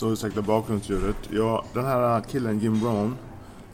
Så 0.00 0.12
ursäkta 0.12 0.42
bakgrundsljudet. 0.42 1.16
Ja, 1.30 1.64
den 1.74 1.84
här 1.84 2.20
killen 2.20 2.58
Jim 2.58 2.80
Brown, 2.80 3.16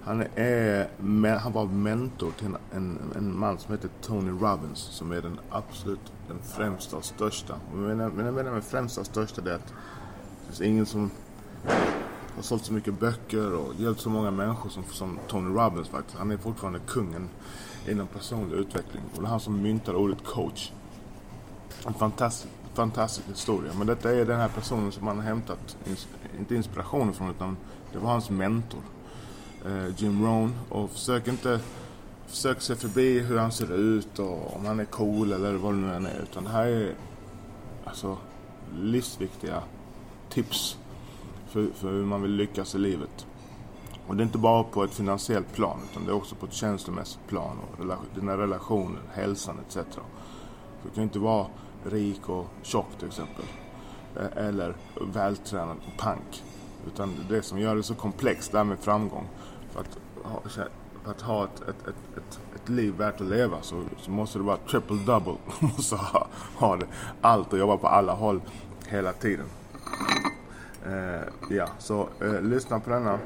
Han, 0.05 0.25
är, 0.35 1.39
han 1.39 1.53
var 1.53 1.67
mentor 1.67 2.33
till 2.39 2.47
en, 2.73 2.99
en 3.17 3.39
man 3.39 3.59
som 3.59 3.75
heter 3.75 3.91
Tony 4.03 4.31
Robbins. 4.31 4.79
Som 4.79 5.13
är 5.13 5.23
den 5.23 5.41
absolut 5.51 6.13
den 6.29 6.39
främsta 6.43 6.97
och 6.97 7.05
största. 7.05 7.55
Men 7.75 7.99
jag 7.99 8.13
menar, 8.15 8.33
menar 8.33 8.53
med 8.53 8.65
främsta 8.65 9.01
och 9.01 9.07
största 9.07 9.41
det 9.41 9.51
är 9.51 9.55
att 9.55 9.67
det 9.67 10.47
finns 10.47 10.61
ingen 10.61 10.87
som 10.87 11.11
har 12.37 12.43
sålt 12.43 12.65
så 12.65 12.73
mycket 12.73 13.01
böcker 13.01 13.55
och 13.55 13.75
hjälpt 13.75 14.01
så 14.01 14.11
många 14.11 14.31
människor 14.31 14.71
som, 14.71 14.85
som 14.85 15.19
Tony 15.29 15.57
Robbins 15.57 15.89
faktiskt. 15.89 16.19
Han 16.19 16.31
är 16.31 16.37
fortfarande 16.37 16.79
kungen 16.87 17.29
inom 17.89 18.07
personlig 18.07 18.57
utveckling. 18.57 19.03
Och 19.15 19.23
det 19.23 19.27
är 19.27 19.31
han 19.31 19.41
som 19.41 19.63
myntade 19.63 19.99
ordet 19.99 20.25
coach. 20.25 20.73
En 21.87 21.95
fantastisk, 21.95 22.49
fantastisk 22.77 23.29
historia. 23.29 23.73
Men 23.79 23.87
detta 23.87 24.11
är 24.15 24.25
den 24.25 24.41
här 24.41 24.49
personen 24.49 24.93
som 24.93 25.07
han 25.07 25.17
har 25.17 25.25
hämtat, 25.25 25.77
inte 26.39 26.55
inspiration 26.55 27.13
från, 27.13 27.31
utan 27.31 27.57
det 27.93 27.99
var 27.99 28.11
hans 28.11 28.31
mentor. 28.31 28.81
Eh, 29.67 29.87
Jim 29.97 30.25
Rohn. 30.25 30.55
Och 30.69 30.91
försök 30.91 31.29
inte 31.29 31.61
försök 32.27 32.61
se 32.61 32.77
förbi 32.77 33.21
hur 33.21 33.39
han 33.39 33.53
ser 33.53 33.73
ut 33.73 34.19
och 34.19 34.57
om 34.57 34.67
han 34.67 34.81
är 34.81 34.85
cool 34.85 35.33
eller 35.33 35.55
vad 35.55 35.75
det 35.75 35.79
nu 35.79 35.95
än 35.95 36.07
är. 36.07 36.21
Utan 36.23 36.45
det 36.45 36.51
här 36.51 36.67
är 36.67 36.95
alltså 37.85 38.17
livsviktiga 38.79 39.63
tips 40.31 40.79
för, 41.49 41.69
för 41.75 41.93
hur 41.93 42.05
man 42.05 42.23
vill 42.23 42.31
lyckas 42.31 42.75
i 42.75 42.79
livet. 42.79 43.27
Och 44.07 44.17
det 44.17 44.23
är 44.23 44.25
inte 44.25 44.39
bara 44.39 44.63
på 44.63 44.85
ett 44.85 44.95
finansiellt 44.95 45.53
plan 45.53 45.79
utan 45.91 46.05
det 46.05 46.11
är 46.11 46.17
också 46.17 46.35
på 46.35 46.47
ett 46.47 46.53
känslomässigt 46.53 47.27
plan 47.27 47.59
och 47.71 47.87
dina 48.15 48.39
relationer, 48.39 49.01
hälsan 49.13 49.57
etc. 49.67 49.77
Du 50.83 50.91
kan 50.95 51.03
inte 51.03 51.19
vara 51.19 51.47
rik 51.91 52.29
och 52.29 52.47
tjock 52.63 52.99
till 52.99 53.09
exempel. 53.09 53.45
Eh, 54.17 54.47
eller 54.47 54.75
vältränad 55.13 55.77
och 55.87 55.99
pank. 55.99 56.43
Utan 56.87 57.15
det 57.29 57.43
som 57.43 57.59
gör 57.59 57.77
det 57.77 57.83
så 57.83 57.95
komplext, 57.95 58.53
det 58.53 58.59
här 58.59 58.65
med 58.65 58.79
framgång. 58.79 59.29
För 59.71 59.81
att 59.81 59.99
ha, 60.23 60.41
för 61.05 61.11
att 61.11 61.21
ha 61.21 61.45
ett, 61.45 61.61
ett, 61.61 61.89
ett, 61.89 62.17
ett, 62.17 62.41
ett 62.55 62.69
liv 62.69 62.95
värt 62.95 63.21
att 63.21 63.27
leva 63.27 63.63
så, 63.63 63.83
så 63.99 64.11
måste 64.11 64.39
det 64.39 64.45
vara 64.45 64.57
triple 64.57 64.97
double. 64.97 65.37
Du 65.61 65.67
måste 65.67 65.97
ha, 65.97 66.27
ha 66.57 66.77
det, 66.77 66.87
allt 67.21 67.53
och 67.53 67.59
jobba 67.59 67.77
på 67.77 67.89
alla 67.89 68.13
håll 68.13 68.41
hela 68.89 69.13
tiden. 69.13 69.47
Eh, 70.87 71.57
ja, 71.57 71.69
så 71.79 72.09
eh, 72.21 72.43
lyssna 72.43 72.81
på 72.81 72.91
denna. 72.91 73.19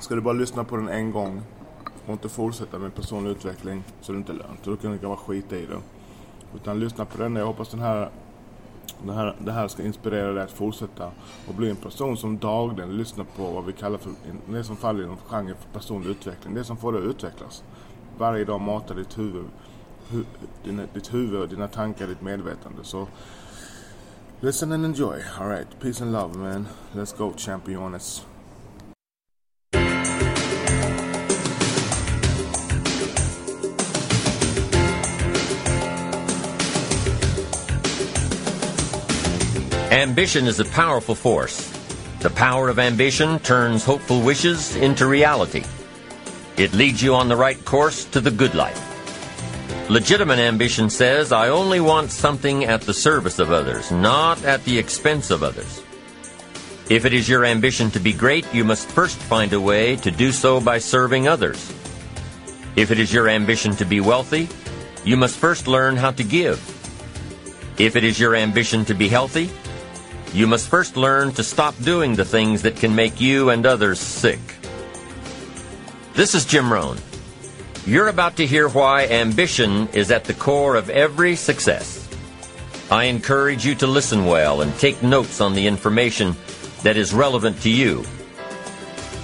Ska 0.00 0.14
du 0.14 0.20
bara 0.20 0.34
lyssna 0.34 0.64
på 0.64 0.76
den 0.76 0.88
en 0.88 1.10
gång 1.10 1.42
och 2.06 2.12
inte 2.12 2.28
fortsätta 2.28 2.78
med 2.78 2.94
personlig 2.94 3.30
utveckling 3.30 3.84
så 4.00 4.12
är 4.12 4.14
det 4.14 4.18
inte 4.18 4.32
lönt. 4.32 4.64
Då 4.64 4.76
kan 4.76 4.92
du 4.92 4.98
bara 4.98 5.16
skita 5.16 5.56
i 5.56 5.66
det. 5.66 5.80
Utan 6.56 6.80
lyssna 6.80 7.04
på 7.04 7.18
den. 7.18 7.36
Jag 7.36 7.46
hoppas 7.46 7.68
den 7.68 7.80
här, 7.80 8.10
det, 9.04 9.12
här, 9.12 9.36
det 9.38 9.52
här 9.52 9.68
ska 9.68 9.82
inspirera 9.82 10.32
dig 10.32 10.44
att 10.44 10.50
fortsätta 10.50 11.10
och 11.48 11.54
bli 11.54 11.70
en 11.70 11.76
person 11.76 12.16
som 12.16 12.38
dagligen 12.38 12.96
lyssnar 12.96 13.24
på 13.24 13.42
vad 13.50 13.64
vi 13.64 13.72
kallar 13.72 13.98
för 13.98 14.12
det 14.48 14.64
som 14.64 14.76
faller 14.76 15.04
inom 15.04 15.16
genren 15.16 15.56
för 15.60 15.78
personlig 15.78 16.10
utveckling. 16.10 16.54
Det 16.54 16.64
som 16.64 16.76
får 16.76 16.92
dig 16.92 17.02
att 17.02 17.08
utvecklas. 17.08 17.64
Varje 18.18 18.44
dag 18.44 18.60
matar 18.60 18.94
ditt 18.94 19.18
huvud, 19.18 19.44
hu, 20.10 20.24
dina, 20.64 20.82
ditt 20.94 21.14
huvud 21.14 21.50
dina 21.50 21.68
tankar, 21.68 22.06
ditt 22.06 22.22
medvetande. 22.22 22.84
Så 22.84 23.06
listen 24.40 24.72
and 24.72 24.84
enjoy. 24.84 25.22
Alright, 25.40 25.80
peace 25.80 26.04
and 26.04 26.12
love 26.12 26.38
man. 26.38 26.66
Let's 26.92 27.18
go 27.18 27.32
championess. 27.36 28.26
Ambition 39.96 40.46
is 40.46 40.60
a 40.60 40.64
powerful 40.66 41.14
force. 41.14 41.70
The 42.20 42.28
power 42.28 42.68
of 42.68 42.78
ambition 42.78 43.38
turns 43.38 43.82
hopeful 43.82 44.20
wishes 44.20 44.76
into 44.76 45.06
reality. 45.06 45.64
It 46.58 46.74
leads 46.74 47.02
you 47.02 47.14
on 47.14 47.30
the 47.30 47.36
right 47.36 47.64
course 47.64 48.04
to 48.10 48.20
the 48.20 48.30
good 48.30 48.54
life. 48.54 48.78
Legitimate 49.88 50.38
ambition 50.38 50.90
says, 50.90 51.32
I 51.32 51.48
only 51.48 51.80
want 51.80 52.10
something 52.10 52.64
at 52.64 52.82
the 52.82 52.92
service 52.92 53.38
of 53.38 53.50
others, 53.50 53.90
not 53.90 54.44
at 54.44 54.62
the 54.64 54.78
expense 54.78 55.30
of 55.30 55.42
others. 55.42 55.82
If 56.90 57.06
it 57.06 57.14
is 57.14 57.26
your 57.26 57.46
ambition 57.46 57.90
to 57.92 57.98
be 57.98 58.12
great, 58.12 58.44
you 58.52 58.64
must 58.64 58.90
first 58.90 59.16
find 59.16 59.54
a 59.54 59.60
way 59.60 59.96
to 59.96 60.10
do 60.10 60.30
so 60.30 60.60
by 60.60 60.76
serving 60.76 61.26
others. 61.26 61.72
If 62.76 62.90
it 62.90 62.98
is 62.98 63.14
your 63.14 63.30
ambition 63.30 63.74
to 63.76 63.86
be 63.86 64.02
wealthy, 64.02 64.50
you 65.06 65.16
must 65.16 65.38
first 65.38 65.66
learn 65.66 65.96
how 65.96 66.10
to 66.10 66.22
give. 66.22 66.60
If 67.78 67.96
it 67.96 68.04
is 68.04 68.20
your 68.20 68.36
ambition 68.36 68.84
to 68.84 68.94
be 68.94 69.08
healthy, 69.08 69.50
you 70.36 70.46
must 70.46 70.68
first 70.68 70.98
learn 70.98 71.32
to 71.32 71.42
stop 71.42 71.74
doing 71.82 72.14
the 72.14 72.24
things 72.24 72.60
that 72.60 72.76
can 72.76 72.94
make 72.94 73.22
you 73.22 73.48
and 73.48 73.64
others 73.64 73.98
sick. 73.98 74.38
This 76.12 76.34
is 76.34 76.44
Jim 76.44 76.70
Rohn. 76.70 76.98
You're 77.86 78.08
about 78.08 78.36
to 78.36 78.46
hear 78.46 78.68
why 78.68 79.06
ambition 79.06 79.88
is 79.94 80.10
at 80.10 80.24
the 80.24 80.34
core 80.34 80.76
of 80.76 80.90
every 80.90 81.36
success. 81.36 82.06
I 82.90 83.04
encourage 83.04 83.64
you 83.64 83.74
to 83.76 83.86
listen 83.86 84.26
well 84.26 84.60
and 84.60 84.78
take 84.78 85.02
notes 85.02 85.40
on 85.40 85.54
the 85.54 85.66
information 85.66 86.36
that 86.82 86.98
is 86.98 87.14
relevant 87.14 87.62
to 87.62 87.70
you. 87.70 88.04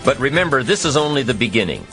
But 0.07 0.19
remember, 0.19 0.63
this 0.63 0.87
is 0.87 0.97
only 0.97 1.23
the 1.23 1.35
beginning. 1.35 1.87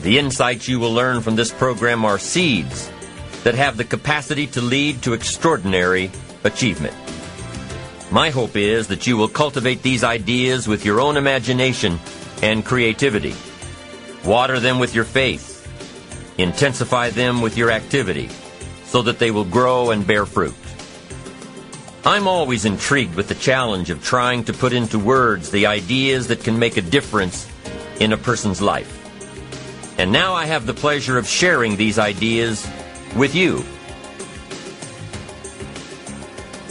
The 0.00 0.18
insights 0.18 0.66
you 0.66 0.80
will 0.80 0.94
learn 0.94 1.20
from 1.20 1.36
this 1.36 1.52
program 1.52 2.02
are 2.06 2.18
seeds 2.18 2.90
that 3.44 3.56
have 3.56 3.76
the 3.76 3.84
capacity 3.84 4.46
to 4.46 4.62
lead 4.62 5.02
to 5.02 5.12
extraordinary 5.12 6.10
achievement. 6.44 6.94
My 8.10 8.30
hope 8.30 8.56
is 8.56 8.88
that 8.88 9.06
you 9.06 9.18
will 9.18 9.28
cultivate 9.28 9.82
these 9.82 10.02
ideas 10.02 10.66
with 10.66 10.84
your 10.86 10.98
own 10.98 11.18
imagination 11.18 11.98
and 12.42 12.64
creativity. 12.64 13.34
Water 14.24 14.58
them 14.60 14.78
with 14.78 14.94
your 14.94 15.04
faith. 15.04 15.56
Intensify 16.38 17.10
them 17.10 17.42
with 17.42 17.58
your 17.58 17.70
activity 17.70 18.30
so 18.84 19.02
that 19.02 19.18
they 19.18 19.30
will 19.30 19.44
grow 19.44 19.90
and 19.90 20.06
bear 20.06 20.24
fruit. 20.24 20.54
I'm 22.04 22.26
always 22.26 22.64
intrigued 22.64 23.14
with 23.14 23.28
the 23.28 23.34
challenge 23.34 23.90
of 23.90 24.02
trying 24.02 24.44
to 24.44 24.54
put 24.54 24.72
into 24.72 24.98
words 24.98 25.50
the 25.50 25.66
ideas 25.66 26.28
that 26.28 26.42
can 26.42 26.58
make 26.58 26.78
a 26.78 26.82
difference 26.82 27.46
in 28.00 28.14
a 28.14 28.16
person's 28.16 28.62
life. 28.62 28.94
And 29.98 30.10
now 30.10 30.32
I 30.32 30.46
have 30.46 30.64
the 30.64 30.72
pleasure 30.72 31.18
of 31.18 31.26
sharing 31.26 31.76
these 31.76 31.98
ideas 31.98 32.66
with 33.14 33.34
you. 33.34 33.64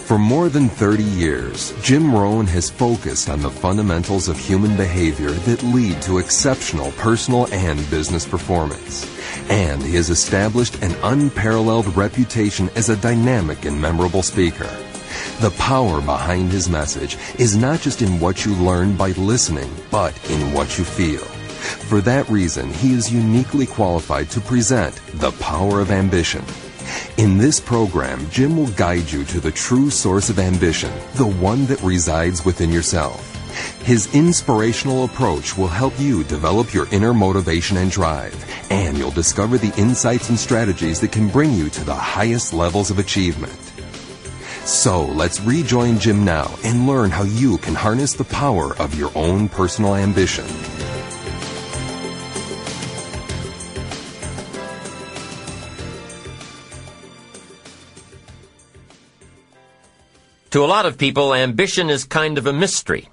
For 0.08 0.18
more 0.18 0.48
than 0.48 0.70
30 0.70 1.04
years, 1.04 1.74
Jim 1.82 2.16
Rohn 2.16 2.48
has 2.48 2.70
focused 2.70 3.30
on 3.30 3.42
the 3.42 3.50
fundamentals 3.50 4.30
of 4.30 4.40
human 4.40 4.78
behavior 4.78 5.32
that 5.32 5.62
lead 5.64 6.02
to 6.04 6.20
exceptional 6.20 6.94
personal 6.94 7.54
and 7.54 7.78
business 7.90 8.26
performance. 8.26 9.06
And 9.50 9.84
he 9.84 9.96
has 9.98 10.10
established 10.10 10.82
an 10.82 10.96
unparalleled 11.04 11.94
reputation 11.98 12.70
as 12.78 12.88
a 12.88 12.96
dynamic 12.96 13.66
and 13.66 13.82
memorable 13.82 14.24
speaker. 14.24 14.70
The 15.42 15.54
power 15.58 16.00
behind 16.00 16.54
his 16.54 16.70
message 16.70 17.18
is 17.38 17.58
not 17.58 17.82
just 17.82 18.02
in 18.02 18.22
what 18.22 18.46
you 18.46 18.56
learn 18.56 18.96
by 18.96 19.10
listening, 19.10 19.70
but 19.92 20.18
in 20.32 20.54
what 20.54 20.78
you 20.78 20.86
feel. 20.86 21.26
For 21.90 22.00
that 22.00 22.30
reason, 22.30 22.72
he 22.72 22.94
is 22.94 23.12
uniquely 23.12 23.66
qualified 23.66 24.30
to 24.30 24.40
present 24.40 24.96
The 25.16 25.34
Power 25.34 25.82
of 25.82 25.92
Ambition 25.92 26.46
in 27.18 27.38
this 27.38 27.60
program, 27.60 28.30
Jim 28.30 28.58
will 28.58 28.72
guide 28.72 29.12
you 29.12 29.24
to 29.26 29.40
the 29.40 29.52
true 29.52 29.90
source 29.90 30.30
of 30.30 30.40
ambition, 30.40 30.92
the 31.16 31.28
one 31.28 31.66
that 31.66 31.82
resides 31.82 32.46
within 32.46 32.72
yourself. 32.72 33.34
His 33.84 34.14
inspirational 34.14 35.06
approach 35.06 35.58
will 35.58 35.68
help 35.68 36.00
you 36.00 36.24
develop 36.24 36.74
your 36.74 36.88
inner 36.92 37.14
motivation 37.14 37.78
and 37.78 37.90
drive, 37.90 38.36
and 38.70 38.98
you'll 38.98 39.12
discover 39.12 39.58
the 39.58 39.74
insights 39.80 40.30
and 40.30 40.40
strategies 40.40 41.00
that 41.00 41.12
can 41.12 41.30
bring 41.30 41.54
you 41.54 41.70
to 41.70 41.84
the 41.84 41.96
highest 41.96 42.54
levels 42.54 42.92
of 42.92 43.00
achievement. 43.00 43.54
So 44.66 45.06
let's 45.06 45.40
rejoin 45.40 45.98
Jim 45.98 46.26
now 46.26 46.54
and 46.64 46.88
learn 46.88 47.10
how 47.10 47.24
you 47.24 47.58
can 47.60 47.74
harness 47.74 48.14
the 48.14 48.26
power 48.26 48.76
of 48.78 49.00
your 49.00 49.12
own 49.16 49.48
personal 49.48 49.96
ambition. 49.96 50.46
To 60.52 60.64
a 60.64 60.66
lot 60.66 60.86
of 60.86 60.98
people, 60.98 61.34
ambition 61.34 61.90
is 61.90 62.06
kind 62.06 62.38
of 62.38 62.48
a 62.48 62.54
mystery. 62.54 63.10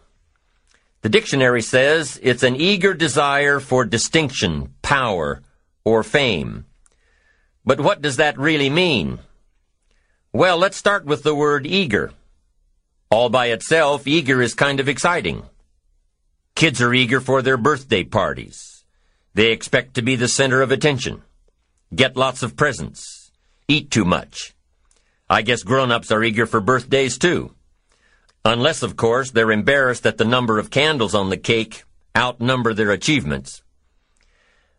The 1.02 1.08
dictionary 1.08 1.62
says 1.62 2.19
it's 2.22 2.44
an 2.44 2.54
eager 2.54 2.94
desire 2.94 3.58
for 3.58 3.84
distinction, 3.84 4.72
power, 4.82 5.42
or 5.84 6.02
fame. 6.02 6.64
But 7.64 7.81
what 7.81 8.00
does 8.00 8.16
that 8.16 8.38
really 8.38 8.70
mean? 8.70 9.19
Well, 10.32 10.58
let's 10.58 10.76
start 10.76 11.04
with 11.04 11.25
the 11.25 11.34
word 11.34 11.66
eager. 11.66 12.12
All 13.10 13.28
by 13.28 13.46
itself, 13.46 14.06
eager 14.06 14.40
is 14.40 14.54
kind 14.54 14.81
of 14.81 14.88
exciting. 14.88 15.42
Kids 16.54 16.81
are 16.81 16.94
eager 16.94 17.20
for 17.20 17.42
their 17.42 17.56
birthday 17.56 18.04
parties. 18.04 18.84
They 19.34 19.50
expect 19.50 19.94
to 19.94 20.02
be 20.02 20.14
the 20.14 20.28
center 20.28 20.62
of 20.62 20.70
attention, 20.70 21.22
get 21.94 22.16
lots 22.16 22.44
of 22.44 22.56
presents, 22.56 23.32
eat 23.66 23.90
too 23.90 24.04
much, 24.04 24.53
I 25.28 25.42
guess 25.42 25.62
grown-ups 25.62 26.10
are 26.10 26.22
eager 26.22 26.46
for 26.46 26.60
birthdays 26.60 27.18
too. 27.18 27.54
Unless, 28.44 28.82
of 28.82 28.96
course, 28.96 29.30
they're 29.30 29.50
embarrassed 29.50 30.02
that 30.02 30.18
the 30.18 30.24
number 30.24 30.58
of 30.58 30.70
candles 30.70 31.14
on 31.14 31.30
the 31.30 31.38
cake 31.38 31.84
outnumber 32.16 32.74
their 32.74 32.90
achievements. 32.90 33.62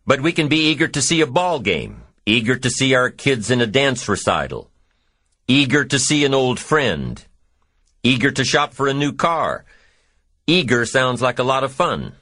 But 0.05 0.21
we 0.21 0.31
can 0.31 0.47
be 0.47 0.69
eager 0.69 0.87
to 0.87 1.01
see 1.01 1.21
a 1.21 1.27
ball 1.27 1.59
game, 1.59 2.03
eager 2.27 2.55
to 2.55 2.69
see 2.69 2.93
our 2.93 3.09
kids 3.09 3.49
in 3.49 3.59
a 3.59 3.65
dance 3.65 4.07
recital, 4.07 4.69
eager 5.47 5.83
to 5.83 5.97
see 5.97 6.25
an 6.25 6.35
old 6.35 6.59
friend, 6.59 7.25
eager 8.03 8.29
to 8.29 8.45
shop 8.45 8.73
for 8.73 8.87
a 8.87 8.93
new 8.93 9.13
car. 9.13 9.65
Eager 10.45 10.85
sounds 10.85 11.23
like 11.23 11.39
a 11.39 11.43
lot 11.43 11.63
of 11.63 11.71
fun. 11.71 12.13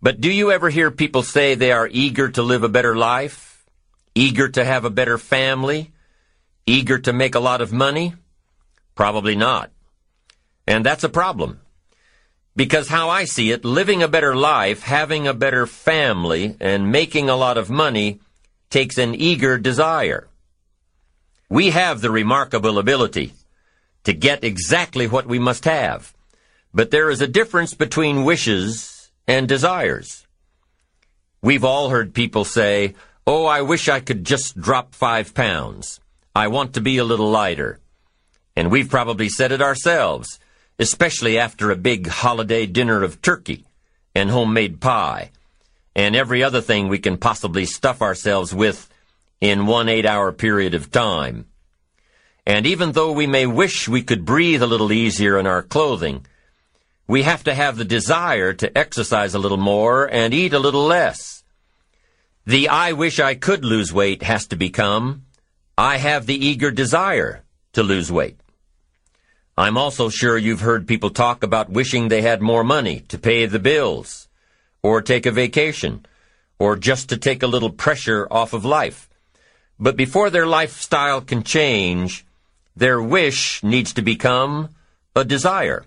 But 0.00 0.20
do 0.20 0.30
you 0.30 0.50
ever 0.50 0.70
hear 0.70 0.90
people 0.90 1.22
say 1.22 1.54
they 1.54 1.72
are 1.72 1.88
eager 1.90 2.30
to 2.30 2.42
live 2.42 2.62
a 2.62 2.70
better 2.70 2.96
life? 2.96 3.66
Eager 4.14 4.48
to 4.48 4.64
have 4.64 4.86
a 4.86 4.90
better 4.90 5.18
family? 5.18 5.92
Eager 6.66 6.98
to 6.98 7.12
make 7.12 7.34
a 7.34 7.40
lot 7.40 7.60
of 7.60 7.72
money? 7.72 8.14
Probably 8.94 9.36
not. 9.36 9.70
And 10.66 10.84
that's 10.84 11.04
a 11.04 11.08
problem. 11.08 11.60
Because 12.56 12.88
how 12.88 13.08
I 13.08 13.24
see 13.24 13.52
it, 13.52 13.64
living 13.64 14.02
a 14.02 14.08
better 14.08 14.34
life, 14.34 14.82
having 14.82 15.26
a 15.28 15.34
better 15.34 15.66
family, 15.66 16.56
and 16.58 16.90
making 16.90 17.28
a 17.28 17.36
lot 17.36 17.58
of 17.58 17.70
money 17.70 18.20
takes 18.70 18.98
an 18.98 19.14
eager 19.14 19.58
desire. 19.58 20.26
We 21.48 21.70
have 21.70 22.00
the 22.00 22.10
remarkable 22.10 22.78
ability 22.78 23.32
to 24.04 24.12
get 24.12 24.42
exactly 24.42 25.06
what 25.06 25.26
we 25.26 25.38
must 25.38 25.64
have. 25.64 26.14
But 26.74 26.90
there 26.90 27.10
is 27.10 27.20
a 27.20 27.28
difference 27.28 27.74
between 27.74 28.24
wishes 28.24 29.10
and 29.28 29.46
desires. 29.46 30.26
We've 31.42 31.64
all 31.64 31.90
heard 31.90 32.14
people 32.14 32.44
say, 32.44 32.94
Oh, 33.26 33.46
I 33.46 33.62
wish 33.62 33.88
I 33.88 34.00
could 34.00 34.24
just 34.24 34.60
drop 34.60 34.94
five 34.94 35.34
pounds. 35.34 36.00
I 36.36 36.48
want 36.48 36.74
to 36.74 36.82
be 36.82 36.98
a 36.98 37.04
little 37.04 37.30
lighter. 37.30 37.80
And 38.54 38.70
we've 38.70 38.90
probably 38.90 39.30
said 39.30 39.52
it 39.52 39.62
ourselves 39.62 40.38
especially 40.78 41.38
after 41.38 41.70
a 41.70 41.76
big 41.76 42.06
holiday 42.06 42.66
dinner 42.66 43.02
of 43.02 43.22
turkey 43.22 43.64
and 44.14 44.30
homemade 44.30 44.80
pie 44.80 45.30
and 45.94 46.14
every 46.14 46.42
other 46.42 46.60
thing 46.60 46.88
we 46.88 46.98
can 46.98 47.16
possibly 47.16 47.64
stuff 47.64 48.02
ourselves 48.02 48.54
with 48.54 48.88
in 49.40 49.66
one 49.66 49.88
eight 49.88 50.04
hour 50.04 50.32
period 50.32 50.74
of 50.74 50.90
time. 50.90 51.46
And 52.46 52.66
even 52.66 52.92
though 52.92 53.12
we 53.12 53.26
may 53.26 53.46
wish 53.46 53.88
we 53.88 54.02
could 54.02 54.24
breathe 54.24 54.62
a 54.62 54.66
little 54.66 54.92
easier 54.92 55.38
in 55.38 55.46
our 55.46 55.62
clothing, 55.62 56.26
we 57.08 57.22
have 57.22 57.44
to 57.44 57.54
have 57.54 57.76
the 57.76 57.84
desire 57.84 58.52
to 58.52 58.76
exercise 58.76 59.34
a 59.34 59.38
little 59.38 59.56
more 59.56 60.04
and 60.04 60.34
eat 60.34 60.52
a 60.52 60.58
little 60.58 60.84
less. 60.84 61.42
The 62.44 62.68
I 62.68 62.92
wish 62.92 63.18
I 63.18 63.34
could 63.34 63.64
lose 63.64 63.92
weight 63.92 64.22
has 64.22 64.46
to 64.48 64.56
become 64.56 65.25
I 65.78 65.98
have 65.98 66.24
the 66.24 66.46
eager 66.46 66.70
desire 66.70 67.44
to 67.74 67.82
lose 67.82 68.10
weight. 68.10 68.40
I'm 69.58 69.76
also 69.76 70.08
sure 70.08 70.38
you've 70.38 70.60
heard 70.60 70.88
people 70.88 71.10
talk 71.10 71.42
about 71.42 71.68
wishing 71.68 72.08
they 72.08 72.22
had 72.22 72.40
more 72.40 72.64
money 72.64 73.00
to 73.08 73.18
pay 73.18 73.44
the 73.44 73.58
bills, 73.58 74.26
or 74.82 75.02
take 75.02 75.26
a 75.26 75.30
vacation, 75.30 76.06
or 76.58 76.76
just 76.76 77.10
to 77.10 77.18
take 77.18 77.42
a 77.42 77.46
little 77.46 77.68
pressure 77.68 78.26
off 78.30 78.54
of 78.54 78.64
life. 78.64 79.06
But 79.78 79.96
before 79.96 80.30
their 80.30 80.46
lifestyle 80.46 81.20
can 81.20 81.42
change, 81.42 82.24
their 82.74 83.02
wish 83.02 83.62
needs 83.62 83.92
to 83.94 84.02
become 84.02 84.70
a 85.14 85.26
desire. 85.26 85.84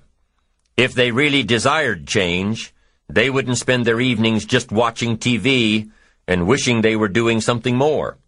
If 0.77 0.93
they 0.93 1.09
really 1.09 1.41
desired 1.41 2.05
change, 2.05 2.75
they 3.07 3.31
wouldn't 3.31 3.57
spend 3.57 3.87
their 3.87 3.99
evenings 3.99 4.45
just 4.45 4.71
watching 4.71 5.17
TV 5.17 5.89
and 6.27 6.45
wishing 6.45 6.81
they 6.81 6.95
were 6.95 7.07
doing 7.07 7.41
something 7.41 7.75
more. 7.75 8.19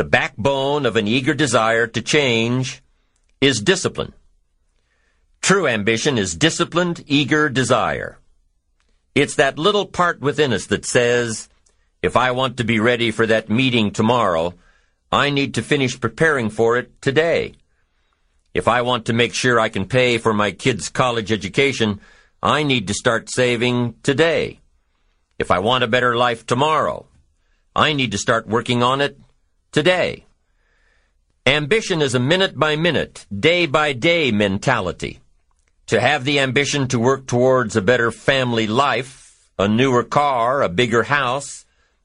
The 0.00 0.04
backbone 0.04 0.86
of 0.86 0.96
an 0.96 1.06
eager 1.06 1.34
desire 1.34 1.86
to 1.86 2.00
change 2.00 2.82
is 3.42 3.60
discipline. 3.60 4.14
True 5.42 5.66
ambition 5.66 6.16
is 6.16 6.34
disciplined, 6.34 7.04
eager 7.06 7.50
desire. 7.50 8.16
It's 9.14 9.34
that 9.34 9.58
little 9.58 9.84
part 9.84 10.22
within 10.22 10.54
us 10.54 10.64
that 10.68 10.86
says, 10.86 11.50
if 12.00 12.16
I 12.16 12.30
want 12.30 12.56
to 12.56 12.64
be 12.64 12.80
ready 12.80 13.10
for 13.10 13.26
that 13.26 13.50
meeting 13.50 13.90
tomorrow, 13.90 14.54
I 15.12 15.28
need 15.28 15.52
to 15.56 15.62
finish 15.62 16.00
preparing 16.00 16.48
for 16.48 16.78
it 16.78 17.02
today. 17.02 17.52
If 18.54 18.68
I 18.68 18.80
want 18.80 19.04
to 19.04 19.12
make 19.12 19.34
sure 19.34 19.60
I 19.60 19.68
can 19.68 19.84
pay 19.84 20.16
for 20.16 20.32
my 20.32 20.50
kids' 20.50 20.88
college 20.88 21.30
education, 21.30 22.00
I 22.42 22.62
need 22.62 22.86
to 22.86 22.94
start 22.94 23.28
saving 23.28 23.96
today. 24.02 24.60
If 25.38 25.50
I 25.50 25.58
want 25.58 25.84
a 25.84 25.88
better 25.94 26.16
life 26.16 26.46
tomorrow, 26.46 27.04
I 27.76 27.92
need 27.92 28.12
to 28.12 28.18
start 28.18 28.48
working 28.48 28.82
on 28.82 29.02
it 29.02 29.18
today. 29.72 30.24
Ambition 31.46 32.02
is 32.02 32.14
a 32.14 32.20
minute 32.20 32.58
by 32.58 32.76
minute, 32.76 33.26
day 33.30 33.66
by 33.66 33.92
day 33.92 34.30
mentality 34.30 35.20
to 35.90 36.00
have 36.00 36.24
the 36.24 36.38
ambition 36.38 36.86
to 36.86 37.00
work 37.00 37.26
towards 37.26 37.74
a 37.74 37.82
better 37.82 38.12
family 38.12 38.68
life, 38.68 39.50
a 39.58 39.66
newer 39.66 40.04
car, 40.04 40.62
a 40.62 40.68
bigger 40.68 41.02
house, 41.02 41.64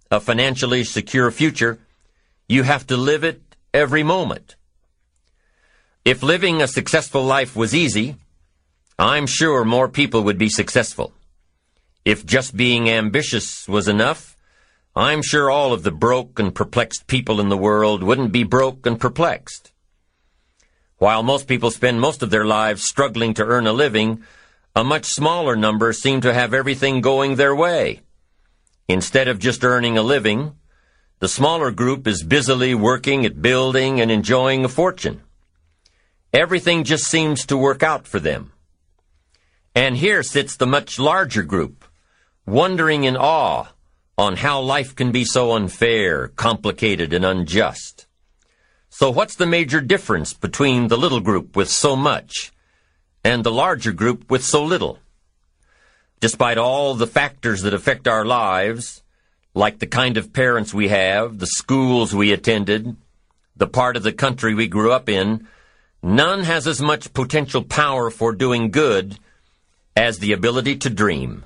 a 0.10 0.20
financially 0.20 0.84
secure 0.84 1.30
future, 1.30 1.78
you 2.48 2.64
have 2.64 2.88
to 2.88 2.98
live 2.98 3.24
it 3.24 3.40
every 3.76 4.02
moment. 4.02 4.56
If 6.04 6.24
living 6.24 6.64
a 6.64 6.68
successful 6.68 7.24
life 7.24 7.56
was 7.56 7.76
easy, 7.76 8.16
I'm 8.98 9.28
sure 9.28 9.64
more 9.64 9.88
people 9.88 10.24
would 10.24 10.40
be 10.40 10.50
successful. 10.50 11.14
If 12.04 12.26
just 12.26 12.58
being 12.58 12.90
ambitious 12.90 13.68
was 13.68 13.88
enough, 13.88 14.35
I'm 14.98 15.22
sure 15.22 15.52
all 15.52 15.74
of 15.74 15.84
the 15.84 15.92
broke 15.92 16.40
and 16.40 16.56
perplexed 16.56 17.08
people 17.08 17.42
in 17.42 17.50
the 17.50 17.58
world 17.58 18.02
wouldn't 18.02 18.32
be 18.32 18.46
broke 18.46 18.86
and 18.86 18.98
perplexed. 18.98 19.74
While 21.00 21.22
most 21.22 21.50
people 21.50 21.70
spend 21.70 22.00
most 22.00 22.24
of 22.24 22.30
their 22.30 22.46
lives 22.46 22.86
struggling 22.86 23.34
to 23.34 23.44
earn 23.44 23.68
a 23.68 23.74
living, 23.74 24.24
a 24.74 24.86
much 24.86 25.04
smaller 25.04 25.58
number 25.58 25.92
seem 25.92 26.22
to 26.22 26.34
have 26.34 26.54
everything 26.54 27.02
going 27.02 27.36
their 27.36 27.54
way. 27.54 28.04
Instead 28.88 29.28
of 29.28 29.38
just 29.38 29.66
earning 29.66 29.98
a 29.98 30.02
living, 30.02 30.56
the 31.20 31.28
smaller 31.28 31.72
group 31.72 32.08
is 32.08 32.24
busily 32.24 32.74
working 32.74 33.26
at 33.26 33.42
building 33.42 34.00
and 34.00 34.10
enjoying 34.10 34.64
a 34.64 34.70
fortune. 34.70 35.22
Everything 36.32 36.86
just 36.86 37.04
seems 37.04 37.46
to 37.48 37.58
work 37.58 37.84
out 37.84 38.08
for 38.08 38.22
them. 38.22 38.54
And 39.76 39.98
here 39.98 40.24
sits 40.24 40.56
the 40.56 40.66
much 40.66 41.00
larger 41.00 41.44
group, 41.44 41.84
wondering 42.46 43.04
in 43.04 43.18
awe 43.18 43.75
on 44.18 44.38
how 44.38 44.62
life 44.62 44.96
can 44.96 45.12
be 45.12 45.26
so 45.26 45.52
unfair, 45.54 46.30
complicated, 46.30 47.12
and 47.14 47.26
unjust. 47.26 48.08
So 48.90 49.12
what's 49.12 49.36
the 49.36 49.46
major 49.46 49.82
difference 49.82 50.34
between 50.34 50.88
the 50.88 50.98
little 50.98 51.20
group 51.20 51.56
with 51.56 51.70
so 51.70 51.98
much 51.98 52.54
and 53.26 53.44
the 53.44 53.52
larger 53.52 53.92
group 53.92 54.32
with 54.32 54.44
so 54.44 54.64
little? 54.64 55.00
Despite 56.22 56.58
all 56.58 56.96
the 56.96 57.08
factors 57.08 57.64
that 57.64 57.74
affect 57.74 58.08
our 58.08 58.24
lives, 58.24 59.04
like 59.54 59.80
the 59.80 59.88
kind 59.88 60.16
of 60.16 60.32
parents 60.32 60.74
we 60.74 60.88
have, 60.88 61.40
the 61.40 61.48
schools 61.48 62.16
we 62.16 62.32
attended, 62.32 62.96
the 63.58 63.68
part 63.68 63.98
of 63.98 64.04
the 64.04 64.14
country 64.14 64.54
we 64.54 64.68
grew 64.68 64.94
up 64.94 65.10
in, 65.10 65.46
none 66.02 66.44
has 66.44 66.66
as 66.66 66.82
much 66.82 67.14
potential 67.14 67.64
power 67.64 68.10
for 68.10 68.32
doing 68.32 68.72
good 68.72 69.20
as 69.96 70.20
the 70.20 70.32
ability 70.32 70.78
to 70.78 70.90
dream. 70.90 71.44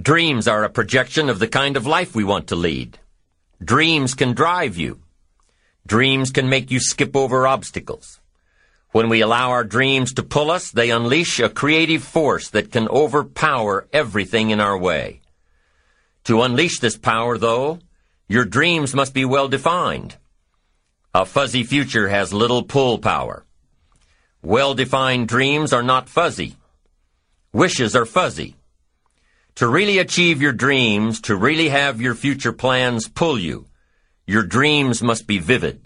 Dreams 0.00 0.46
are 0.46 0.62
a 0.62 0.68
projection 0.68 1.30
of 1.30 1.38
the 1.38 1.48
kind 1.48 1.74
of 1.74 1.86
life 1.86 2.14
we 2.14 2.22
want 2.22 2.48
to 2.48 2.56
lead. 2.56 2.98
Dreams 3.64 4.12
can 4.12 4.34
drive 4.34 4.76
you. 4.76 5.00
Dreams 5.86 6.30
can 6.30 6.50
make 6.50 6.70
you 6.70 6.80
skip 6.80 7.16
over 7.16 7.46
obstacles. 7.46 8.20
When 8.92 9.08
we 9.08 9.22
allow 9.22 9.50
our 9.50 9.64
dreams 9.64 10.12
to 10.14 10.22
pull 10.22 10.50
us, 10.50 10.70
they 10.70 10.90
unleash 10.90 11.40
a 11.40 11.48
creative 11.48 12.02
force 12.02 12.50
that 12.50 12.72
can 12.72 12.88
overpower 12.88 13.88
everything 13.90 14.50
in 14.50 14.60
our 14.60 14.76
way. 14.76 15.22
To 16.24 16.42
unleash 16.42 16.78
this 16.78 16.98
power, 16.98 17.38
though, 17.38 17.78
your 18.28 18.44
dreams 18.44 18.94
must 18.94 19.14
be 19.14 19.24
well 19.24 19.48
defined. 19.48 20.16
A 21.14 21.24
fuzzy 21.24 21.64
future 21.64 22.08
has 22.08 22.34
little 22.34 22.62
pull 22.62 22.98
power. 22.98 23.46
Well-defined 24.42 25.28
dreams 25.28 25.72
are 25.72 25.82
not 25.82 26.10
fuzzy. 26.10 26.56
Wishes 27.54 27.96
are 27.96 28.04
fuzzy. 28.04 28.55
To 29.56 29.66
really 29.66 29.96
achieve 29.96 30.42
your 30.42 30.52
dreams, 30.52 31.18
to 31.22 31.34
really 31.34 31.70
have 31.70 31.98
your 31.98 32.14
future 32.14 32.52
plans 32.52 33.08
pull 33.08 33.38
you, 33.38 33.68
your 34.26 34.42
dreams 34.42 35.02
must 35.02 35.26
be 35.26 35.38
vivid. 35.38 35.80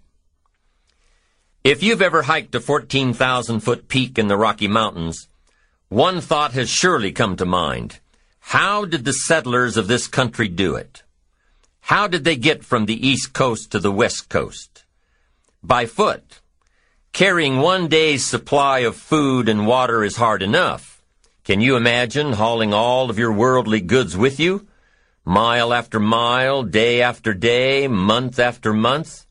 If 1.63 1.81
you've 1.81 2.03
ever 2.03 2.23
hiked 2.23 2.53
a 2.57 2.61
14,000 2.61 3.61
foot 3.61 3.87
peak 3.87 4.19
in 4.19 4.27
the 4.27 4.37
Rocky 4.37 4.67
Mountains, 4.67 5.29
one 5.89 6.21
thought 6.21 6.51
has 6.53 6.69
surely 6.69 7.13
come 7.13 7.37
to 7.37 7.47
mind. 7.47 8.01
How 8.41 8.85
did 8.85 9.05
the 9.05 9.13
settlers 9.13 9.77
of 9.77 9.87
this 9.87 10.09
country 10.09 10.49
do 10.49 10.75
it? 10.75 11.05
How 11.83 12.09
did 12.09 12.25
they 12.25 12.37
get 12.37 12.65
from 12.65 12.87
the 12.87 13.07
east 13.07 13.33
coast 13.35 13.71
to 13.71 13.79
the 13.79 13.93
west 13.93 14.29
coast? 14.29 14.85
By 15.63 15.87
foot. 15.87 16.41
Carrying 17.13 17.59
one 17.59 17.87
day's 17.87 18.27
supply 18.27 18.81
of 18.81 18.97
food 18.97 19.49
and 19.49 19.65
water 19.65 20.03
is 20.03 20.17
hard 20.17 20.43
enough. 20.43 21.00
Can 21.51 21.61
you 21.61 21.77
imagine 21.77 22.35
hauling 22.35 22.73
all 22.73 23.11
of 23.11 23.19
your 23.19 23.33
worldly 23.33 23.81
goods 23.81 24.17
with 24.17 24.39
you? 24.39 24.69
mile 25.25 25.75
after 25.75 25.99
mile, 25.99 26.63
day 26.63 27.03
after 27.03 27.35
day, 27.35 27.89
month 27.89 28.39
after 28.39 28.73
month. 28.73 29.27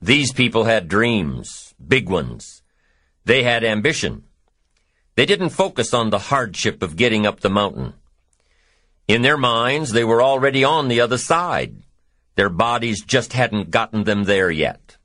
These 0.00 0.32
people 0.32 0.62
had 0.62 0.86
dreams, 0.86 1.74
big 1.84 2.08
ones. 2.08 2.62
They 3.24 3.42
had 3.42 3.64
ambition. 3.64 4.22
They 5.16 5.26
didn't 5.26 5.48
focus 5.48 5.92
on 5.92 6.10
the 6.10 6.30
hardship 6.30 6.80
of 6.80 6.94
getting 6.94 7.26
up 7.26 7.40
the 7.40 7.50
mountain. 7.50 7.94
In 9.08 9.22
their 9.22 9.36
minds, 9.36 9.90
they 9.90 10.04
were 10.04 10.22
already 10.22 10.62
on 10.62 10.86
the 10.86 11.00
other 11.00 11.18
side. 11.18 11.74
Their 12.36 12.50
bodies 12.50 13.02
just 13.02 13.32
hadn't 13.32 13.72
gotten 13.72 14.04
them 14.04 14.22
there 14.22 14.52
yet. 14.52 14.96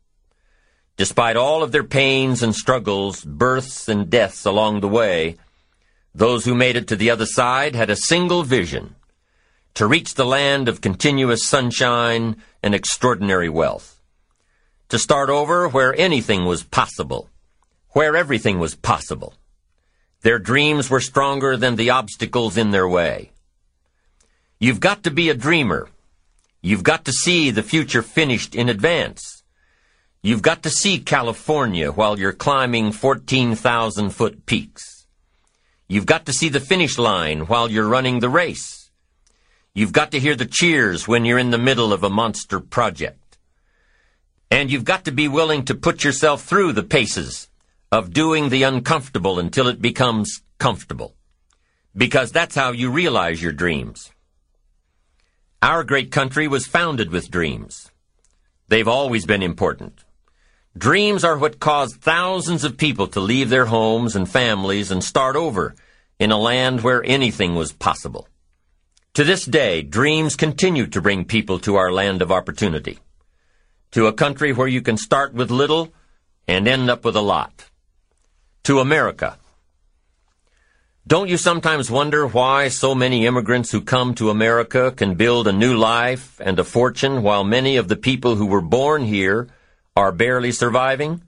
Despite 0.98 1.36
all 1.36 1.64
of 1.64 1.72
their 1.72 1.84
pains 1.84 2.44
and 2.44 2.54
struggles, 2.54 3.26
births 3.26 3.90
and 3.90 4.08
deaths 4.08 4.46
along 4.46 4.82
the 4.82 4.88
way, 4.88 5.38
those 6.18 6.46
who 6.46 6.56
made 6.56 6.76
it 6.76 6.88
to 6.88 6.96
the 6.96 7.12
other 7.12 7.28
side 7.28 7.76
had 7.76 7.92
a 7.92 7.96
single 7.96 8.42
vision 8.42 8.96
to 9.76 9.86
reach 9.86 10.16
the 10.16 10.26
land 10.26 10.68
of 10.68 10.82
continuous 10.82 11.48
sunshine 11.48 12.36
and 12.64 12.74
extraordinary 12.74 13.50
wealth. 13.50 14.02
To 14.90 14.98
start 14.98 15.30
over 15.30 15.68
where 15.68 15.94
anything 15.96 16.46
was 16.46 16.64
possible, 16.64 17.30
where 17.90 18.16
everything 18.16 18.58
was 18.58 18.74
possible. 18.74 19.36
Their 20.22 20.40
dreams 20.40 20.90
were 20.90 21.02
stronger 21.02 21.56
than 21.56 21.76
the 21.76 21.92
obstacles 21.92 22.58
in 22.58 22.72
their 22.72 22.88
way. 22.88 23.32
You've 24.60 24.80
got 24.80 25.04
to 25.04 25.12
be 25.12 25.30
a 25.30 25.36
dreamer. 25.36 25.88
You've 26.64 26.82
got 26.82 27.06
to 27.06 27.14
see 27.14 27.52
the 27.52 27.62
future 27.62 28.02
finished 28.02 28.56
in 28.56 28.70
advance. 28.70 29.44
You've 30.24 30.42
got 30.42 30.64
to 30.64 30.72
see 30.72 30.98
California 30.98 31.92
while 31.92 32.18
you're 32.18 32.34
climbing 32.34 32.92
14,000 32.92 34.10
foot 34.10 34.48
peaks. 34.48 34.97
You've 35.90 36.06
got 36.06 36.26
to 36.26 36.34
see 36.34 36.50
the 36.50 36.60
finish 36.60 36.98
line 36.98 37.42
while 37.42 37.72
you're 37.72 37.88
running 37.88 38.20
the 38.20 38.30
race. 38.30 38.92
You've 39.74 39.94
got 39.94 40.12
to 40.12 40.20
hear 40.20 40.36
the 40.36 40.46
cheers 40.46 41.08
when 41.08 41.24
you're 41.24 41.40
in 41.40 41.52
the 41.52 41.58
middle 41.58 41.94
of 41.94 42.04
a 42.04 42.10
monster 42.10 42.60
project. 42.60 43.38
And 44.52 44.70
you've 44.72 44.84
got 44.84 45.06
to 45.06 45.12
be 45.12 45.28
willing 45.28 45.64
to 45.66 45.76
put 45.76 46.04
yourself 46.04 46.44
through 46.44 46.74
the 46.74 46.84
paces 46.84 47.48
of 47.92 48.12
doing 48.12 48.50
the 48.50 48.64
uncomfortable 48.64 49.40
until 49.40 49.68
it 49.68 49.82
becomes 49.82 50.42
comfortable. 50.58 51.16
Because 51.96 52.32
that's 52.32 52.56
how 52.56 52.72
you 52.72 52.90
realize 52.90 53.42
your 53.42 53.54
dreams. 53.54 54.12
Our 55.62 55.84
great 55.84 56.12
country 56.12 56.48
was 56.48 56.68
founded 56.68 57.12
with 57.12 57.32
dreams. 57.32 57.92
They've 58.68 58.88
always 58.88 59.26
been 59.26 59.42
important. 59.42 60.04
Dreams 60.78 61.24
are 61.24 61.38
what 61.38 61.60
caused 61.60 62.02
thousands 62.02 62.64
of 62.64 62.78
people 62.78 63.08
to 63.08 63.20
leave 63.20 63.50
their 63.50 63.66
homes 63.66 64.16
and 64.16 64.30
families 64.30 64.92
and 64.92 65.04
start 65.04 65.36
over 65.36 65.74
in 66.20 66.32
a 66.32 66.38
land 66.38 66.82
where 66.82 67.04
anything 67.04 67.56
was 67.56 67.72
possible. 67.72 68.28
To 69.16 69.24
this 69.24 69.46
day, 69.46 69.82
dreams 69.82 70.36
continue 70.36 70.86
to 70.88 71.02
bring 71.02 71.26
people 71.26 71.58
to 71.60 71.78
our 71.78 71.92
land 71.92 72.22
of 72.22 72.32
opportunity. 72.32 73.00
To 73.92 74.06
a 74.06 74.14
country 74.14 74.54
where 74.54 74.68
you 74.68 74.82
can 74.82 74.98
start 74.98 75.34
with 75.34 75.50
little 75.50 75.94
and 76.48 76.68
end 76.68 76.92
up 76.92 77.04
with 77.04 77.16
a 77.16 77.22
lot. 77.22 77.66
To 78.66 78.80
America, 78.80 79.38
don't 81.08 81.30
you 81.30 81.38
sometimes 81.38 81.90
wonder 81.90 82.28
why 82.28 82.68
so 82.68 82.94
many 82.94 83.26
immigrants 83.26 83.72
who 83.72 83.82
come 83.82 84.14
to 84.16 84.30
America 84.30 84.92
can 84.92 85.16
build 85.16 85.48
a 85.48 85.54
new 85.54 85.76
life 85.76 86.40
and 86.44 86.60
a 86.60 86.64
fortune 86.64 87.24
while 87.24 87.46
many 87.46 87.78
of 87.78 87.88
the 87.88 87.96
people 87.96 88.36
who 88.36 88.46
were 88.46 88.62
born 88.62 89.06
here 89.06 89.48
are 89.98 90.12
barely 90.12 90.52
surviving? 90.52 91.24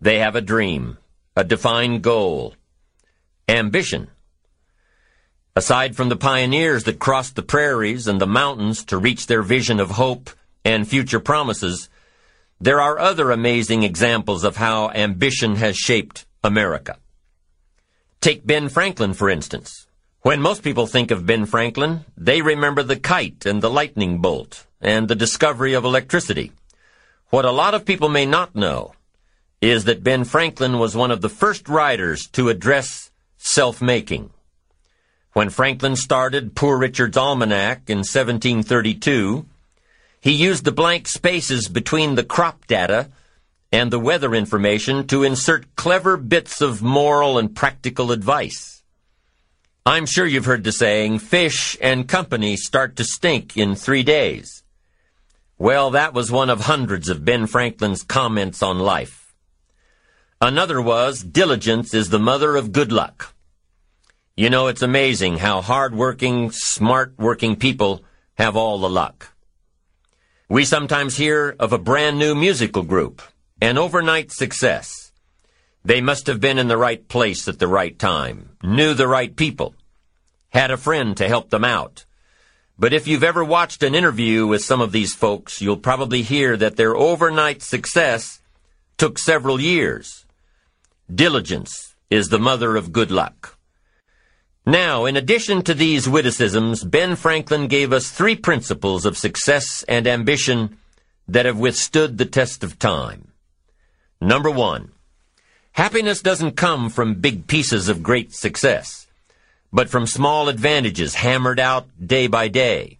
They 0.00 0.18
have 0.20 0.34
a 0.34 0.40
dream, 0.40 0.96
a 1.36 1.44
defined 1.44 2.00
goal, 2.00 2.54
ambition. 3.46 4.08
Aside 5.54 5.94
from 5.94 6.08
the 6.08 6.16
pioneers 6.16 6.84
that 6.84 6.98
crossed 6.98 7.36
the 7.36 7.42
prairies 7.42 8.06
and 8.08 8.18
the 8.18 8.26
mountains 8.26 8.82
to 8.86 8.96
reach 8.96 9.26
their 9.26 9.42
vision 9.42 9.78
of 9.78 9.90
hope 9.90 10.30
and 10.64 10.88
future 10.88 11.20
promises, 11.20 11.90
there 12.58 12.80
are 12.80 12.98
other 12.98 13.30
amazing 13.30 13.82
examples 13.82 14.42
of 14.42 14.56
how 14.56 14.88
ambition 14.92 15.56
has 15.56 15.76
shaped 15.76 16.24
America. 16.42 16.96
Take 18.22 18.46
Ben 18.46 18.70
Franklin, 18.70 19.12
for 19.12 19.28
instance. 19.28 19.86
When 20.22 20.40
most 20.40 20.62
people 20.62 20.86
think 20.86 21.10
of 21.10 21.26
Ben 21.26 21.44
Franklin, 21.44 22.06
they 22.16 22.40
remember 22.40 22.82
the 22.82 22.96
kite 22.96 23.44
and 23.44 23.62
the 23.62 23.68
lightning 23.68 24.22
bolt 24.22 24.66
and 24.80 25.08
the 25.08 25.14
discovery 25.14 25.74
of 25.74 25.84
electricity. 25.84 26.52
What 27.30 27.44
a 27.44 27.50
lot 27.50 27.74
of 27.74 27.84
people 27.84 28.08
may 28.08 28.24
not 28.24 28.54
know 28.54 28.94
is 29.60 29.84
that 29.84 30.04
Ben 30.04 30.24
Franklin 30.24 30.78
was 30.78 30.94
one 30.94 31.10
of 31.10 31.22
the 31.22 31.28
first 31.28 31.68
writers 31.68 32.28
to 32.28 32.48
address 32.48 33.10
self-making. 33.36 34.30
When 35.32 35.50
Franklin 35.50 35.96
started 35.96 36.54
Poor 36.54 36.78
Richard's 36.78 37.16
Almanac 37.16 37.90
in 37.90 37.98
1732, 37.98 39.44
he 40.20 40.30
used 40.30 40.64
the 40.64 40.72
blank 40.72 41.08
spaces 41.08 41.68
between 41.68 42.14
the 42.14 42.24
crop 42.24 42.66
data 42.66 43.10
and 43.72 43.90
the 43.90 43.98
weather 43.98 44.34
information 44.34 45.06
to 45.08 45.24
insert 45.24 45.74
clever 45.74 46.16
bits 46.16 46.60
of 46.60 46.80
moral 46.80 47.38
and 47.38 47.54
practical 47.54 48.12
advice. 48.12 48.82
I'm 49.84 50.06
sure 50.06 50.26
you've 50.26 50.46
heard 50.46 50.64
the 50.64 50.72
saying, 50.72 51.18
fish 51.18 51.76
and 51.80 52.08
company 52.08 52.56
start 52.56 52.96
to 52.96 53.04
stink 53.04 53.56
in 53.56 53.74
three 53.74 54.02
days. 54.02 54.62
Well, 55.58 55.90
that 55.92 56.12
was 56.12 56.30
one 56.30 56.50
of 56.50 56.60
hundreds 56.60 57.08
of 57.08 57.24
Ben 57.24 57.46
Franklin's 57.46 58.02
comments 58.02 58.62
on 58.62 58.78
life. 58.78 59.34
Another 60.38 60.82
was, 60.82 61.22
diligence 61.22 61.94
is 61.94 62.10
the 62.10 62.18
mother 62.18 62.56
of 62.56 62.72
good 62.72 62.92
luck. 62.92 63.34
You 64.36 64.50
know, 64.50 64.66
it's 64.66 64.82
amazing 64.82 65.38
how 65.38 65.62
hard-working, 65.62 66.50
smart-working 66.50 67.56
people 67.56 68.04
have 68.34 68.54
all 68.54 68.78
the 68.78 68.90
luck. 68.90 69.32
We 70.46 70.66
sometimes 70.66 71.16
hear 71.16 71.56
of 71.58 71.72
a 71.72 71.78
brand 71.78 72.18
new 72.18 72.34
musical 72.34 72.82
group 72.82 73.22
an 73.60 73.78
overnight 73.78 74.30
success. 74.30 75.12
They 75.82 76.02
must 76.02 76.26
have 76.26 76.40
been 76.40 76.58
in 76.58 76.68
the 76.68 76.76
right 76.76 77.08
place 77.08 77.48
at 77.48 77.58
the 77.58 77.68
right 77.68 77.98
time, 77.98 78.50
knew 78.62 78.92
the 78.92 79.08
right 79.08 79.34
people, 79.34 79.74
had 80.50 80.70
a 80.70 80.76
friend 80.76 81.16
to 81.16 81.28
help 81.28 81.48
them 81.48 81.64
out. 81.64 82.05
But 82.78 82.92
if 82.92 83.08
you've 83.08 83.24
ever 83.24 83.42
watched 83.42 83.82
an 83.82 83.94
interview 83.94 84.46
with 84.46 84.62
some 84.62 84.82
of 84.82 84.92
these 84.92 85.14
folks, 85.14 85.62
you'll 85.62 85.78
probably 85.78 86.20
hear 86.22 86.56
that 86.58 86.76
their 86.76 86.94
overnight 86.94 87.62
success 87.62 88.40
took 88.98 89.18
several 89.18 89.60
years. 89.60 90.26
Diligence 91.12 91.94
is 92.10 92.28
the 92.28 92.38
mother 92.38 92.76
of 92.76 92.92
good 92.92 93.10
luck. 93.10 93.58
Now, 94.66 95.06
in 95.06 95.16
addition 95.16 95.62
to 95.62 95.74
these 95.74 96.08
witticisms, 96.08 96.84
Ben 96.84 97.16
Franklin 97.16 97.68
gave 97.68 97.92
us 97.92 98.10
three 98.10 98.36
principles 98.36 99.06
of 99.06 99.16
success 99.16 99.84
and 99.88 100.06
ambition 100.06 100.76
that 101.28 101.46
have 101.46 101.58
withstood 101.58 102.18
the 102.18 102.26
test 102.26 102.62
of 102.62 102.78
time. 102.78 103.32
Number 104.20 104.50
one, 104.50 104.90
happiness 105.72 106.20
doesn't 106.20 106.56
come 106.56 106.90
from 106.90 107.20
big 107.20 107.46
pieces 107.46 107.88
of 107.88 108.02
great 108.02 108.34
success, 108.34 109.05
but 109.76 109.90
from 109.90 110.06
small 110.06 110.48
advantages 110.48 111.16
hammered 111.16 111.60
out 111.60 111.86
day 112.02 112.28
by 112.28 112.48
day. 112.48 112.98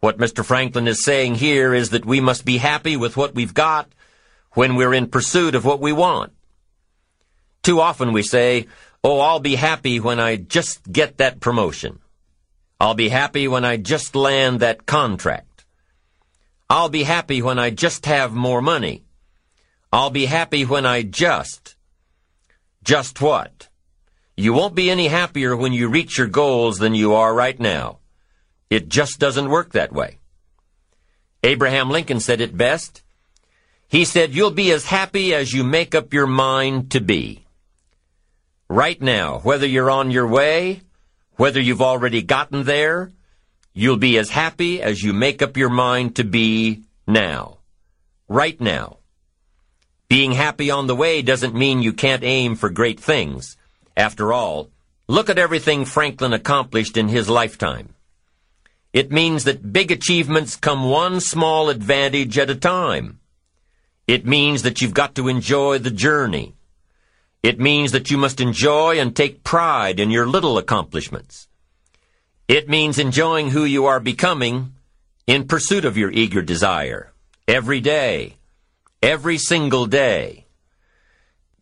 What 0.00 0.18
Mr. 0.18 0.44
Franklin 0.44 0.88
is 0.88 1.04
saying 1.04 1.36
here 1.36 1.72
is 1.72 1.90
that 1.90 2.04
we 2.04 2.18
must 2.20 2.44
be 2.44 2.56
happy 2.56 2.96
with 2.96 3.16
what 3.16 3.36
we've 3.36 3.54
got 3.54 3.88
when 4.54 4.74
we're 4.74 4.92
in 4.92 5.06
pursuit 5.06 5.54
of 5.54 5.64
what 5.64 5.78
we 5.78 5.92
want. 5.92 6.32
Too 7.62 7.78
often 7.78 8.12
we 8.12 8.24
say, 8.24 8.66
oh, 9.04 9.20
I'll 9.20 9.38
be 9.38 9.54
happy 9.54 10.00
when 10.00 10.18
I 10.18 10.34
just 10.34 10.90
get 10.90 11.18
that 11.18 11.38
promotion. 11.38 12.00
I'll 12.80 12.94
be 12.94 13.08
happy 13.08 13.46
when 13.46 13.64
I 13.64 13.76
just 13.76 14.16
land 14.16 14.58
that 14.58 14.86
contract. 14.86 15.66
I'll 16.68 16.88
be 16.88 17.04
happy 17.04 17.42
when 17.42 17.60
I 17.60 17.70
just 17.70 18.06
have 18.06 18.32
more 18.34 18.60
money. 18.60 19.04
I'll 19.92 20.10
be 20.10 20.26
happy 20.26 20.64
when 20.64 20.84
I 20.84 21.02
just. 21.02 21.76
Just 22.82 23.20
what? 23.20 23.68
You 24.36 24.52
won't 24.52 24.74
be 24.74 24.90
any 24.90 25.08
happier 25.08 25.56
when 25.56 25.72
you 25.72 25.88
reach 25.88 26.18
your 26.18 26.26
goals 26.26 26.76
than 26.76 26.94
you 26.94 27.14
are 27.14 27.34
right 27.34 27.58
now. 27.58 28.00
It 28.68 28.88
just 28.88 29.18
doesn't 29.18 29.48
work 29.48 29.72
that 29.72 29.92
way. 29.92 30.18
Abraham 31.42 31.88
Lincoln 31.88 32.20
said 32.20 32.42
it 32.42 32.56
best. 32.56 33.02
He 33.88 34.04
said, 34.04 34.34
You'll 34.34 34.50
be 34.50 34.72
as 34.72 34.84
happy 34.84 35.32
as 35.32 35.52
you 35.52 35.64
make 35.64 35.94
up 35.94 36.12
your 36.12 36.26
mind 36.26 36.90
to 36.90 37.00
be. 37.00 37.46
Right 38.68 39.00
now, 39.00 39.38
whether 39.38 39.66
you're 39.66 39.90
on 39.90 40.10
your 40.10 40.26
way, 40.26 40.82
whether 41.36 41.60
you've 41.60 41.82
already 41.82 42.20
gotten 42.20 42.64
there, 42.64 43.12
you'll 43.72 43.96
be 43.96 44.18
as 44.18 44.30
happy 44.30 44.82
as 44.82 45.02
you 45.02 45.12
make 45.12 45.40
up 45.40 45.56
your 45.56 45.70
mind 45.70 46.16
to 46.16 46.24
be 46.24 46.82
now. 47.06 47.58
Right 48.28 48.60
now. 48.60 48.98
Being 50.08 50.32
happy 50.32 50.70
on 50.70 50.88
the 50.88 50.96
way 50.96 51.22
doesn't 51.22 51.54
mean 51.54 51.80
you 51.80 51.92
can't 51.92 52.22
aim 52.22 52.54
for 52.56 52.70
great 52.70 53.00
things. 53.00 53.56
After 53.96 54.32
all, 54.32 54.70
look 55.08 55.30
at 55.30 55.38
everything 55.38 55.84
Franklin 55.84 56.32
accomplished 56.32 56.96
in 56.96 57.08
his 57.08 57.28
lifetime. 57.28 57.94
It 58.92 59.10
means 59.10 59.44
that 59.44 59.72
big 59.72 59.90
achievements 59.90 60.56
come 60.56 60.90
one 60.90 61.20
small 61.20 61.68
advantage 61.68 62.38
at 62.38 62.50
a 62.50 62.54
time. 62.54 63.20
It 64.06 64.26
means 64.26 64.62
that 64.62 64.80
you've 64.80 64.94
got 64.94 65.14
to 65.16 65.28
enjoy 65.28 65.78
the 65.78 65.90
journey. 65.90 66.54
It 67.42 67.60
means 67.60 67.92
that 67.92 68.10
you 68.10 68.18
must 68.18 68.40
enjoy 68.40 68.98
and 68.98 69.14
take 69.14 69.44
pride 69.44 70.00
in 70.00 70.10
your 70.10 70.26
little 70.26 70.58
accomplishments. 70.58 71.48
It 72.48 72.68
means 72.68 72.98
enjoying 72.98 73.50
who 73.50 73.64
you 73.64 73.86
are 73.86 74.00
becoming 74.00 74.74
in 75.26 75.48
pursuit 75.48 75.84
of 75.84 75.96
your 75.96 76.10
eager 76.10 76.42
desire 76.42 77.12
every 77.48 77.80
day 77.80 78.36
every 79.02 79.38
single 79.38 79.86
day. 79.86 80.46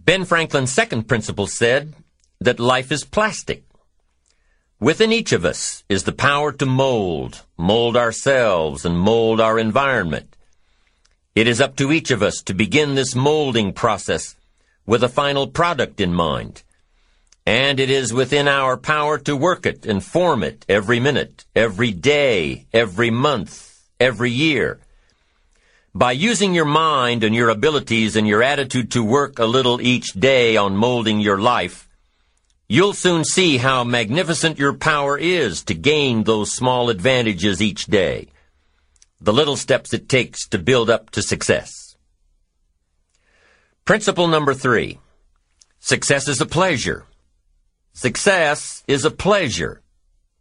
Ben 0.01 0.25
Franklin's 0.25 0.73
second 0.73 1.09
principle 1.09 1.47
said 1.47 1.95
that 2.41 2.61
life 2.61 2.93
is 2.93 3.05
plastic. 3.05 3.65
Within 4.81 5.13
each 5.13 5.33
of 5.33 5.45
us 5.45 5.85
is 5.89 6.05
the 6.05 6.13
power 6.13 6.53
to 6.53 6.67
mold, 6.67 7.43
mold 7.57 7.97
ourselves 7.97 8.85
and 8.85 8.99
mold 8.99 9.41
our 9.41 9.59
environment. 9.59 10.37
It 11.35 11.49
is 11.49 11.61
up 11.61 11.77
to 11.77 11.91
each 11.91 12.11
of 12.11 12.23
us 12.23 12.43
to 12.43 12.55
begin 12.55 12.95
this 12.95 13.15
molding 13.15 13.73
process 13.73 14.37
with 14.87 15.03
a 15.03 15.09
final 15.09 15.47
product 15.47 16.01
in 16.01 16.13
mind. 16.13 16.63
And 17.47 17.81
it 17.81 17.91
is 17.91 18.13
within 18.13 18.49
our 18.49 18.77
power 18.77 19.19
to 19.19 19.37
work 19.37 19.67
it 19.67 19.87
and 19.87 20.03
form 20.03 20.43
it 20.43 20.65
every 20.69 21.01
minute, 21.01 21.45
every 21.55 21.91
day, 21.91 22.67
every 22.73 23.11
month, 23.11 23.83
every 24.01 24.31
year. 24.31 24.81
By 25.95 26.13
using 26.13 26.55
your 26.55 26.65
mind 26.65 27.23
and 27.23 27.35
your 27.35 27.51
abilities 27.51 28.17
and 28.17 28.27
your 28.27 28.43
attitude 28.43 28.91
to 28.93 29.05
work 29.05 29.39
a 29.39 29.45
little 29.45 29.81
each 29.81 30.13
day 30.13 30.57
on 30.57 30.77
molding 30.77 31.21
your 31.21 31.39
life, 31.39 31.89
You'll 32.67 32.95
soon 32.95 33.25
see 33.25 33.59
how 33.59 33.85
magnificent 33.85 34.59
your 34.59 34.73
power 34.73 35.19
is 35.19 35.63
to 35.65 35.75
gain 35.75 36.25
those 36.25 36.53
small 36.53 36.89
advantages 36.89 37.61
each 37.61 37.85
day. 37.85 38.29
The 39.21 39.35
little 39.35 39.57
steps 39.57 39.93
it 39.93 40.09
takes 40.09 40.49
to 40.49 40.59
build 40.59 40.89
up 40.89 41.11
to 41.11 41.23
success. 41.23 41.97
Principle 43.85 44.29
number 44.29 44.55
three. 44.55 44.99
Success 45.79 46.27
is 46.27 46.41
a 46.41 46.47
pleasure. 46.47 47.05
Success 47.93 48.83
is 48.89 49.05
a 49.05 49.11
pleasure. 49.11 49.83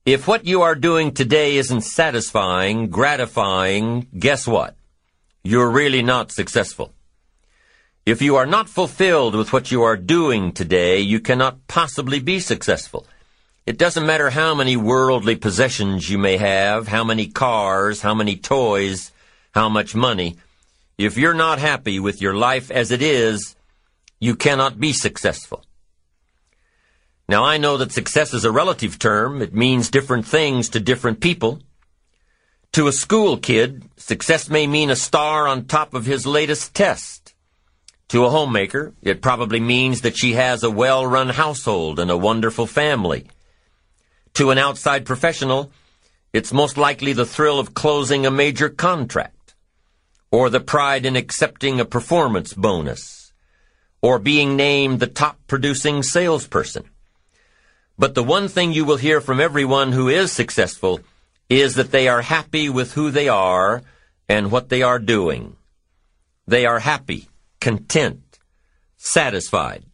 If 0.06 0.26
what 0.26 0.46
you 0.46 0.62
are 0.62 0.76
doing 0.76 1.14
today 1.14 1.58
isn't 1.58 1.82
satisfying, 1.82 2.88
gratifying, 2.90 4.08
guess 4.18 4.48
what? 4.48 4.78
You're 5.44 5.70
really 5.70 6.02
not 6.02 6.32
successful. 6.32 6.94
If 8.06 8.22
you 8.22 8.36
are 8.36 8.46
not 8.46 8.68
fulfilled 8.68 9.34
with 9.34 9.54
what 9.54 9.72
you 9.72 9.82
are 9.84 9.96
doing 9.96 10.52
today, 10.52 11.00
you 11.00 11.22
cannot 11.22 11.68
possibly 11.68 12.20
be 12.20 12.42
successful. 12.42 13.08
It 13.66 13.78
doesn't 13.78 14.06
matter 14.06 14.30
how 14.30 14.54
many 14.54 14.76
worldly 14.76 15.38
possessions 15.38 16.10
you 16.10 16.18
may 16.18 16.36
have, 16.36 16.90
how 16.90 17.06
many 17.06 17.28
cars, 17.28 18.02
how 18.02 18.14
many 18.14 18.36
toys, 18.36 19.14
how 19.54 19.70
much 19.70 19.96
money. 19.96 20.36
If 20.98 21.18
you're 21.18 21.34
not 21.34 21.60
happy 21.60 21.98
with 21.98 22.22
your 22.22 22.34
life 22.34 22.70
as 22.70 22.92
it 22.92 23.02
is, 23.02 23.56
you 24.20 24.36
cannot 24.36 24.82
be 24.82 24.92
successful. 24.92 25.64
Now 27.30 27.46
I 27.46 27.58
know 27.58 27.78
that 27.78 27.94
success 27.94 28.34
is 28.34 28.44
a 28.44 28.52
relative 28.52 29.00
term. 29.00 29.42
It 29.42 29.54
means 29.54 29.90
different 29.90 30.28
things 30.28 30.68
to 30.70 30.82
different 30.82 31.22
people. 31.22 31.62
To 32.74 32.88
a 32.88 32.92
school 32.92 33.38
kid, 33.38 33.84
success 33.96 34.50
may 34.50 34.68
mean 34.68 34.90
a 34.90 34.98
star 34.98 35.48
on 35.48 35.68
top 35.68 35.94
of 35.94 36.06
his 36.06 36.26
latest 36.26 36.74
test. 36.74 37.23
To 38.14 38.26
a 38.26 38.30
homemaker, 38.30 38.94
it 39.02 39.24
probably 39.24 39.60
means 39.60 40.02
that 40.02 40.16
she 40.16 40.34
has 40.34 40.62
a 40.62 40.70
well-run 40.70 41.30
household 41.30 42.00
and 42.00 42.12
a 42.12 42.16
wonderful 42.16 42.68
family. 42.68 43.26
To 44.36 44.52
an 44.52 44.60
outside 44.60 45.04
professional, 45.04 45.72
it's 46.32 46.54
most 46.54 46.78
likely 46.78 47.14
the 47.14 47.26
thrill 47.26 47.58
of 47.58 47.74
closing 47.74 48.24
a 48.24 48.30
major 48.30 48.70
contract, 48.70 49.56
or 50.30 50.52
the 50.52 50.60
pride 50.60 51.08
in 51.08 51.16
accepting 51.16 51.80
a 51.80 51.86
performance 51.86 52.54
bonus, 52.54 53.34
or 54.00 54.20
being 54.20 54.56
named 54.56 55.00
the 55.00 55.08
top 55.08 55.40
producing 55.48 56.04
salesperson. 56.04 56.84
But 57.98 58.14
the 58.14 58.24
one 58.24 58.48
thing 58.48 58.74
you 58.74 58.86
will 58.86 58.98
hear 58.98 59.22
from 59.22 59.42
everyone 59.42 59.92
who 59.92 60.08
is 60.08 60.32
successful 60.32 61.00
is 61.50 61.74
that 61.74 61.90
they 61.90 62.08
are 62.08 62.22
happy 62.22 62.70
with 62.70 62.94
who 62.94 63.10
they 63.10 63.28
are 63.28 63.82
and 64.30 64.52
what 64.52 64.70
they 64.70 64.84
are 64.84 65.00
doing. 65.00 65.56
They 66.46 66.68
are 66.68 66.78
happy 66.78 67.28
content, 67.64 68.40
satisfied. 68.98 69.86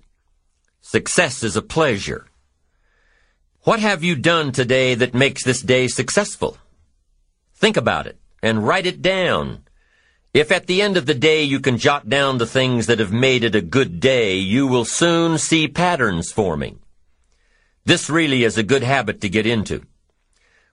Success 0.82 1.44
is 1.44 1.56
a 1.56 1.62
pleasure. 1.62 2.26
What 3.62 3.80
have 3.80 4.04
you 4.04 4.16
done 4.16 4.52
today 4.52 4.96
that 4.96 5.14
makes 5.14 5.44
this 5.44 5.62
day 5.62 5.88
successful? 5.88 6.58
Think 7.54 7.78
about 7.78 8.08
it 8.08 8.18
and 8.42 8.66
write 8.66 8.88
it 8.88 9.04
down. 9.04 9.66
If 10.34 10.52
at 10.52 10.66
the 10.66 10.82
end 10.82 10.98
of 10.98 11.06
the 11.06 11.14
day 11.14 11.44
you 11.44 11.60
can 11.60 11.78
jot 11.78 12.10
down 12.10 12.40
the 12.40 12.48
things 12.48 12.88
that 12.88 12.98
have 12.98 13.14
made 13.14 13.44
it 13.44 13.54
a 13.54 13.62
good 13.62 14.00
day, 14.00 14.38
you 14.38 14.66
will 14.66 14.86
soon 14.86 15.38
see 15.38 15.68
patterns 15.68 16.32
forming. 16.32 16.80
This 17.86 18.10
really 18.10 18.44
is 18.44 18.58
a 18.58 18.64
good 18.64 18.82
habit 18.82 19.22
to 19.22 19.30
get 19.30 19.46
into. 19.46 19.86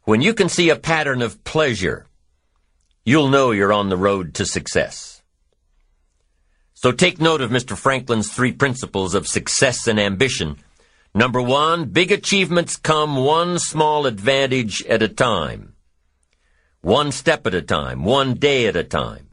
When 0.04 0.22
you 0.22 0.32
can 0.32 0.48
see 0.48 0.70
a 0.70 0.76
pattern 0.76 1.20
of 1.20 1.44
pleasure, 1.44 2.06
you'll 3.04 3.28
know 3.28 3.50
you're 3.50 3.72
on 3.80 3.90
the 3.90 3.98
road 3.98 4.32
to 4.36 4.46
success. 4.46 5.15
So 6.76 6.92
take 6.92 7.18
note 7.18 7.40
of 7.40 7.50
Mr. 7.50 7.74
Franklin's 7.74 8.30
three 8.30 8.52
principles 8.52 9.14
of 9.14 9.26
success 9.26 9.86
and 9.86 9.98
ambition. 9.98 10.58
Number 11.14 11.40
one, 11.40 11.86
big 11.86 12.12
achievements 12.12 12.76
come 12.76 13.16
one 13.16 13.58
small 13.58 14.04
advantage 14.04 14.84
at 14.84 15.02
a 15.02 15.08
time. 15.08 15.72
One 16.82 17.12
step 17.12 17.46
at 17.46 17.54
a 17.54 17.62
time, 17.62 18.04
one 18.04 18.34
day 18.34 18.66
at 18.66 18.76
a 18.76 18.84
time. 18.84 19.30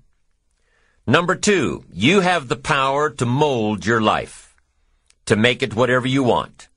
Number 1.06 1.36
two, 1.36 1.84
you 1.92 2.22
have 2.22 2.48
the 2.48 2.56
power 2.56 3.10
to 3.10 3.26
mold 3.26 3.86
your 3.86 4.00
life, 4.00 4.56
to 5.26 5.36
make 5.36 5.62
it 5.62 5.76
whatever 5.76 6.08
you 6.08 6.24
want, 6.24 6.70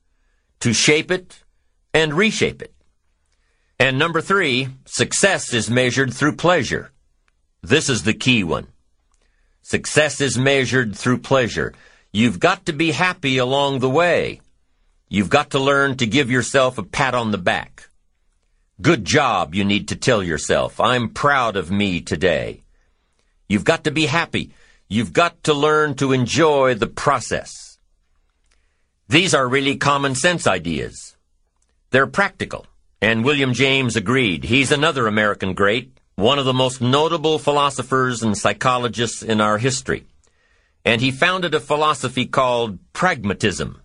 to 0.59 0.73
shape 0.73 1.11
it 1.11 1.43
and 1.93 2.13
reshape 2.13 2.61
it. 2.61 2.73
And 3.79 3.97
number 3.97 4.19
three, 4.19 4.67
success 4.83 5.53
is 5.53 5.69
measured 5.69 6.13
through 6.13 6.35
pleasure. 6.35 6.91
This 7.63 7.87
is 7.87 8.03
the 8.03 8.13
key 8.13 8.43
one. 8.43 8.67
Success 9.67 10.21
is 10.21 10.37
measured 10.37 10.95
through 10.95 11.17
pleasure. 11.17 11.73
You've 12.13 12.39
got 12.39 12.67
to 12.67 12.71
be 12.71 12.91
happy 12.91 13.37
along 13.37 13.79
the 13.79 13.89
way. 13.89 14.39
You've 15.09 15.29
got 15.29 15.49
to 15.49 15.59
learn 15.59 15.97
to 15.97 16.05
give 16.07 16.31
yourself 16.31 16.77
a 16.77 16.83
pat 16.83 17.13
on 17.13 17.31
the 17.31 17.37
back. 17.37 17.89
Good 18.81 19.03
job, 19.03 19.53
you 19.53 19.65
need 19.65 19.89
to 19.89 19.97
tell 19.97 20.23
yourself. 20.23 20.79
I'm 20.79 21.09
proud 21.09 21.57
of 21.57 21.69
me 21.69 21.99
today. 21.99 22.61
You've 23.49 23.65
got 23.65 23.83
to 23.83 23.91
be 23.91 24.05
happy. 24.05 24.53
You've 24.87 25.11
got 25.11 25.43
to 25.43 25.53
learn 25.53 25.95
to 25.95 26.13
enjoy 26.13 26.75
the 26.75 26.87
process. 26.87 27.77
These 29.09 29.33
are 29.33 29.49
really 29.49 29.75
common 29.75 30.15
sense 30.15 30.47
ideas. 30.47 31.17
They're 31.89 32.07
practical. 32.07 32.67
And 33.01 33.25
William 33.25 33.51
James 33.51 33.97
agreed. 33.97 34.45
He's 34.45 34.71
another 34.71 35.07
American 35.07 35.53
great 35.53 35.96
one 36.17 36.39
of 36.39 36.45
the 36.45 36.53
most 36.53 36.81
notable 36.81 37.37
philosophers 37.37 38.23
and 38.23 38.35
psychologists 38.35 39.21
in 39.21 39.39
our 39.39 39.59
history. 39.59 40.03
And 40.83 40.99
he 40.99 41.11
founded 41.11 41.53
a 41.53 41.59
philosophy 41.59 42.25
called 42.25 42.79
pragmatism. 42.91 43.79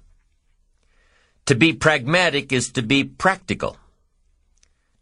To 1.45 1.55
be 1.55 1.75
pragmatic 1.75 2.51
is 2.51 2.73
to 2.73 2.81
be 2.81 3.05
practical. 3.05 3.77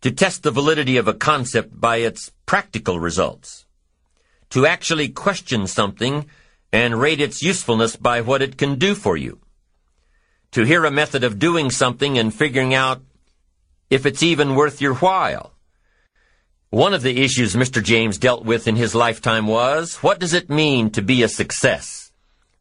To 0.00 0.10
test 0.10 0.42
the 0.42 0.50
validity 0.50 0.96
of 0.96 1.06
a 1.06 1.14
concept 1.14 1.80
by 1.80 1.98
its 1.98 2.32
practical 2.46 2.98
results. 2.98 3.64
To 4.50 4.66
actually 4.66 5.10
question 5.10 5.68
something 5.68 6.26
and 6.72 7.00
rate 7.00 7.20
its 7.20 7.42
usefulness 7.42 7.94
by 7.94 8.22
what 8.22 8.42
it 8.42 8.58
can 8.58 8.74
do 8.74 8.96
for 8.96 9.16
you. 9.16 9.38
To 10.50 10.64
hear 10.64 10.84
a 10.84 10.90
method 10.90 11.22
of 11.22 11.38
doing 11.38 11.70
something 11.70 12.18
and 12.18 12.34
figuring 12.34 12.74
out 12.74 13.02
if 13.88 14.04
it's 14.04 14.24
even 14.24 14.56
worth 14.56 14.80
your 14.80 14.94
while 14.94 15.52
one 16.70 16.94
of 16.94 17.02
the 17.02 17.20
issues 17.20 17.56
Mr. 17.56 17.82
James 17.82 18.16
dealt 18.16 18.44
with 18.44 18.68
in 18.68 18.76
his 18.76 18.94
lifetime 18.94 19.48
was, 19.48 19.96
what 19.96 20.20
does 20.20 20.32
it 20.32 20.48
mean 20.48 20.90
to 20.90 21.02
be 21.02 21.22
a 21.22 21.28
success? 21.28 22.12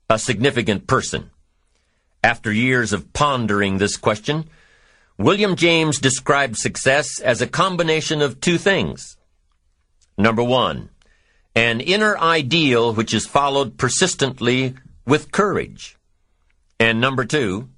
A 0.10 0.18
significant 0.18 0.88
person? 0.88 1.30
After 2.24 2.52
years 2.52 2.92
of 2.92 3.14
pondering 3.14 3.78
this 3.78 3.98
question, 3.98 4.50
William 5.20 5.56
James 5.56 6.00
described 6.00 6.58
success 6.58 7.20
as 7.20 7.42
a 7.42 7.48
combination 7.48 8.22
of 8.22 8.42
two 8.42 8.58
things. 8.58 9.18
Number 10.18 10.44
one, 10.44 10.90
an 11.56 11.80
inner 11.80 12.18
ideal 12.18 12.94
which 12.94 13.14
is 13.14 13.28
followed 13.28 13.78
persistently 13.78 14.74
with 15.06 15.32
courage. 15.32 15.98
And 16.80 17.00
number 17.00 17.26
two, 17.26 17.70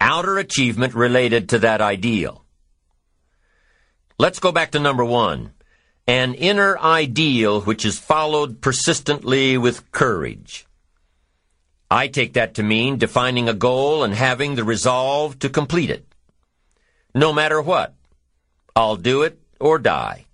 outer 0.00 0.38
achievement 0.38 0.94
related 0.94 1.50
to 1.50 1.60
that 1.60 1.80
ideal. 1.80 2.45
Let's 4.18 4.38
go 4.38 4.50
back 4.50 4.70
to 4.70 4.80
number 4.80 5.04
one. 5.04 5.52
An 6.06 6.32
inner 6.32 6.78
ideal 6.78 7.60
which 7.60 7.84
is 7.84 7.98
followed 7.98 8.62
persistently 8.62 9.58
with 9.58 9.92
courage. 9.92 10.66
I 11.90 12.08
take 12.08 12.32
that 12.32 12.54
to 12.54 12.62
mean 12.62 12.96
defining 12.96 13.46
a 13.46 13.54
goal 13.54 14.02
and 14.02 14.14
having 14.14 14.54
the 14.54 14.64
resolve 14.64 15.38
to 15.40 15.50
complete 15.50 15.90
it. 15.90 16.06
No 17.14 17.32
matter 17.32 17.60
what. 17.60 17.94
I'll 18.74 18.96
do 18.96 19.22
it 19.22 19.38
or 19.60 19.78
die. 19.78 20.24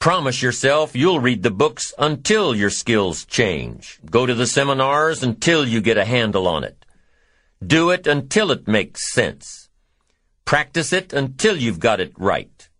Promise 0.00 0.42
yourself 0.42 0.96
you'll 0.96 1.20
read 1.20 1.44
the 1.44 1.52
books 1.52 1.94
until 1.98 2.52
your 2.52 2.70
skills 2.70 3.24
change. 3.24 4.00
Go 4.10 4.26
to 4.26 4.34
the 4.34 4.46
seminars 4.46 5.22
until 5.22 5.66
you 5.66 5.80
get 5.80 5.98
a 5.98 6.04
handle 6.04 6.48
on 6.48 6.64
it. 6.64 6.84
Do 7.64 7.90
it 7.90 8.08
until 8.08 8.50
it 8.50 8.66
makes 8.66 9.12
sense. 9.12 9.67
Practice 10.48 10.94
it 10.94 11.12
until 11.12 11.58
you've 11.58 11.78
got 11.78 12.00
it 12.00 12.14
right. 12.16 12.70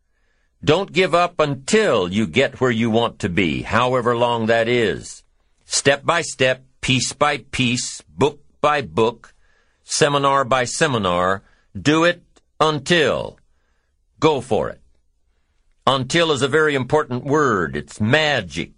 Don't 0.64 0.90
give 0.90 1.14
up 1.14 1.38
until 1.38 2.10
you 2.10 2.26
get 2.26 2.62
where 2.62 2.70
you 2.70 2.88
want 2.88 3.18
to 3.18 3.28
be, 3.28 3.60
however 3.60 4.16
long 4.16 4.46
that 4.46 4.68
is. 4.68 5.22
Step 5.66 6.02
by 6.02 6.22
step, 6.22 6.64
piece 6.80 7.12
by 7.12 7.36
piece, 7.36 8.00
book 8.08 8.40
by 8.62 8.80
book, 8.80 9.34
seminar 9.84 10.46
by 10.46 10.64
seminar. 10.64 11.42
Do 11.78 12.04
it 12.04 12.22
until. 12.58 13.38
Go 14.18 14.40
for 14.40 14.70
it. 14.70 14.80
Until 15.86 16.32
is 16.32 16.40
a 16.40 16.48
very 16.48 16.74
important 16.74 17.24
word. 17.24 17.76
It's 17.76 18.00
magic. 18.00 18.72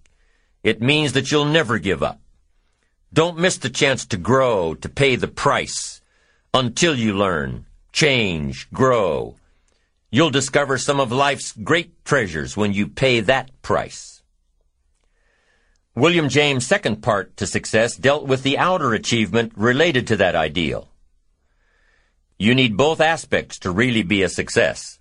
It 0.65 0.83
means 0.83 1.13
that 1.13 1.31
you'll 1.31 1.45
never 1.45 1.79
give 1.79 2.03
up. 2.03 2.21
Don't 3.13 3.39
miss 3.39 3.57
the 3.57 3.71
chance 3.71 4.05
to 4.07 4.17
grow, 4.17 4.75
to 4.75 4.89
pay 4.89 5.15
the 5.15 5.29
price. 5.29 6.03
Until 6.53 6.97
you 6.97 7.17
learn, 7.17 7.67
change, 7.93 8.71
grow. 8.71 9.37
You'll 10.11 10.31
discover 10.31 10.79
some 10.79 11.01
of 11.01 11.13
life's 11.13 11.53
great 11.53 12.05
treasures 12.05 12.57
when 12.57 12.73
you 12.73 12.89
pay 12.89 13.21
that 13.21 13.63
price. 13.63 14.23
William 15.95 16.29
James' 16.29 16.67
second 16.67 17.03
part 17.03 17.37
to 17.37 17.47
success 17.47 17.97
dealt 17.97 18.27
with 18.27 18.43
the 18.43 18.57
outer 18.57 18.95
achievement 18.95 19.53
related 19.57 20.07
to 20.07 20.17
that 20.17 20.35
ideal. 20.35 20.89
You 22.39 22.55
need 22.55 22.77
both 22.77 23.01
aspects 23.01 23.59
to 23.61 23.71
really 23.71 24.03
be 24.03 24.23
a 24.23 24.29
success. 24.29 24.99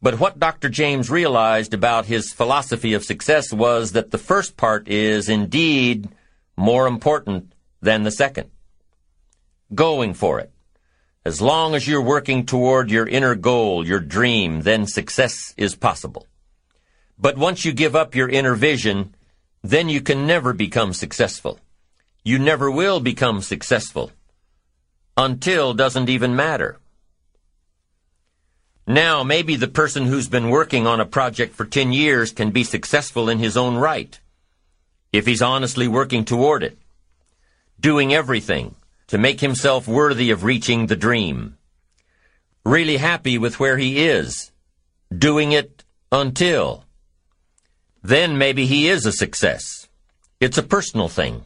But 0.00 0.20
what 0.20 0.38
Dr. 0.38 0.68
James 0.68 1.10
realized 1.10 1.74
about 1.74 2.06
his 2.06 2.32
philosophy 2.32 2.92
of 2.94 3.04
success 3.04 3.52
was 3.52 3.92
that 3.92 4.12
the 4.12 4.18
first 4.18 4.56
part 4.56 4.86
is 4.86 5.28
indeed 5.28 6.08
more 6.56 6.86
important 6.86 7.52
than 7.80 8.04
the 8.04 8.12
second. 8.12 8.50
Going 9.74 10.14
for 10.14 10.38
it. 10.38 10.51
As 11.24 11.40
long 11.40 11.76
as 11.76 11.86
you're 11.86 12.02
working 12.02 12.44
toward 12.44 12.90
your 12.90 13.06
inner 13.06 13.36
goal, 13.36 13.86
your 13.86 14.00
dream, 14.00 14.62
then 14.62 14.88
success 14.88 15.54
is 15.56 15.76
possible. 15.76 16.26
But 17.16 17.38
once 17.38 17.64
you 17.64 17.72
give 17.72 17.94
up 17.94 18.16
your 18.16 18.28
inner 18.28 18.56
vision, 18.56 19.14
then 19.62 19.88
you 19.88 20.00
can 20.00 20.26
never 20.26 20.52
become 20.52 20.92
successful. 20.92 21.60
You 22.24 22.40
never 22.40 22.68
will 22.72 22.98
become 22.98 23.40
successful. 23.40 24.10
Until 25.16 25.74
doesn't 25.74 26.08
even 26.08 26.34
matter. 26.34 26.80
Now, 28.84 29.22
maybe 29.22 29.54
the 29.54 29.68
person 29.68 30.06
who's 30.06 30.28
been 30.28 30.50
working 30.50 30.88
on 30.88 30.98
a 30.98 31.06
project 31.06 31.54
for 31.54 31.64
10 31.64 31.92
years 31.92 32.32
can 32.32 32.50
be 32.50 32.64
successful 32.64 33.28
in 33.28 33.38
his 33.38 33.56
own 33.56 33.76
right, 33.76 34.18
if 35.12 35.24
he's 35.26 35.40
honestly 35.40 35.86
working 35.86 36.24
toward 36.24 36.64
it, 36.64 36.76
doing 37.78 38.12
everything 38.12 38.74
to 39.12 39.18
make 39.18 39.40
himself 39.40 39.86
worthy 39.86 40.30
of 40.30 40.42
reaching 40.42 40.86
the 40.86 40.96
dream, 40.96 41.58
really 42.64 42.96
happy 42.96 43.36
with 43.36 43.60
where 43.60 43.76
he 43.76 44.04
is, 44.04 44.50
doing 45.16 45.52
it 45.52 45.84
until. 46.10 46.84
Then 48.02 48.38
maybe 48.38 48.64
he 48.64 48.88
is 48.88 49.04
a 49.04 49.12
success. 49.12 49.86
It's 50.40 50.56
a 50.56 50.62
personal 50.62 51.08
thing, 51.08 51.44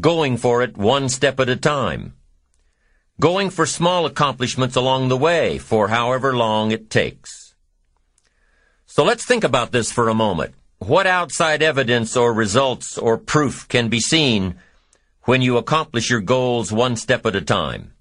going 0.00 0.36
for 0.36 0.62
it 0.62 0.76
one 0.76 1.08
step 1.08 1.38
at 1.38 1.48
a 1.48 1.54
time 1.56 2.14
going 3.20 3.50
for 3.50 3.66
small 3.66 4.06
accomplishments 4.06 4.74
along 4.74 5.08
the 5.08 5.16
way 5.16 5.58
for 5.58 5.88
however 5.88 6.34
long 6.34 6.70
it 6.70 6.88
takes. 6.88 7.54
So 8.86 9.04
let's 9.04 9.26
think 9.26 9.44
about 9.44 9.72
this 9.72 9.92
for 9.92 10.08
a 10.08 10.14
moment. 10.14 10.54
What 10.78 11.06
outside 11.06 11.62
evidence 11.62 12.16
or 12.16 12.32
results 12.32 12.96
or 12.96 13.18
proof 13.18 13.68
can 13.68 13.90
be 13.90 14.00
seen 14.00 14.54
when 15.24 15.42
you 15.42 15.58
accomplish 15.58 16.08
your 16.08 16.20
goals 16.20 16.72
one 16.72 16.96
step 16.96 17.26
at 17.26 17.36
a 17.36 17.40
time? 17.40 17.92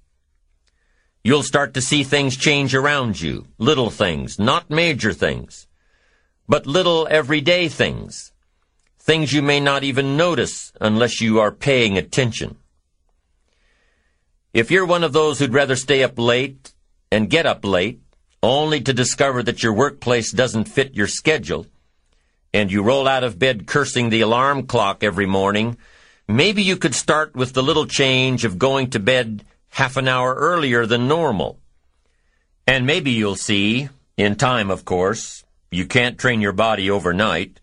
You'll 1.23 1.43
start 1.43 1.73
to 1.73 1.81
see 1.81 2.03
things 2.03 2.37
change 2.37 2.73
around 2.73 3.19
you, 3.19 3.47
little 3.57 3.89
things, 3.89 4.39
not 4.39 4.69
major 4.69 5.11
things, 5.11 5.67
but 6.47 6.65
little 6.65 7.07
everyday 7.11 7.67
things, 7.67 8.31
things 8.97 9.33
you 9.33 9.41
may 9.41 9.59
not 9.59 9.83
even 9.83 10.15
notice 10.15 10.71
unless 10.79 11.19
you 11.19 11.39
are 11.39 11.51
paying 11.51 11.97
attention. 11.97 12.57
If 14.53 14.71
you're 14.71 14.85
one 14.85 15.03
of 15.03 15.13
those 15.13 15.39
who'd 15.39 15.53
rather 15.53 15.75
stay 15.75 16.03
up 16.03 16.17
late 16.17 16.73
and 17.11 17.29
get 17.29 17.45
up 17.45 17.65
late, 17.65 18.01
only 18.41 18.79
to 18.81 18.93
discover 18.93 19.43
that 19.43 19.61
your 19.61 19.73
workplace 19.73 20.31
doesn't 20.31 20.65
fit 20.65 20.95
your 20.95 21.07
schedule, 21.07 21.67
and 22.53 22.71
you 22.71 22.81
roll 22.81 23.07
out 23.07 23.23
of 23.23 23.37
bed 23.37 23.67
cursing 23.67 24.09
the 24.09 24.21
alarm 24.21 24.65
clock 24.65 25.03
every 25.03 25.25
morning, 25.25 25.77
maybe 26.29 26.61
you 26.61 26.77
could 26.77 26.93
start 26.93 27.35
with 27.35 27.53
the 27.53 27.63
little 27.63 27.87
change 27.87 28.45
of 28.45 28.59
going 28.59 28.91
to 28.91 28.99
bed 28.99 29.43
half 29.69 29.97
an 29.97 30.07
hour 30.07 30.35
earlier 30.35 30.85
than 30.85 31.07
normal. 31.07 31.59
And 32.67 32.85
maybe 32.85 33.09
you'll 33.11 33.35
see, 33.35 33.89
in 34.15 34.35
time 34.35 34.69
of 34.69 34.85
course, 34.85 35.43
you 35.71 35.87
can't 35.87 36.19
train 36.19 36.39
your 36.39 36.53
body 36.53 36.91
overnight, 36.91 37.59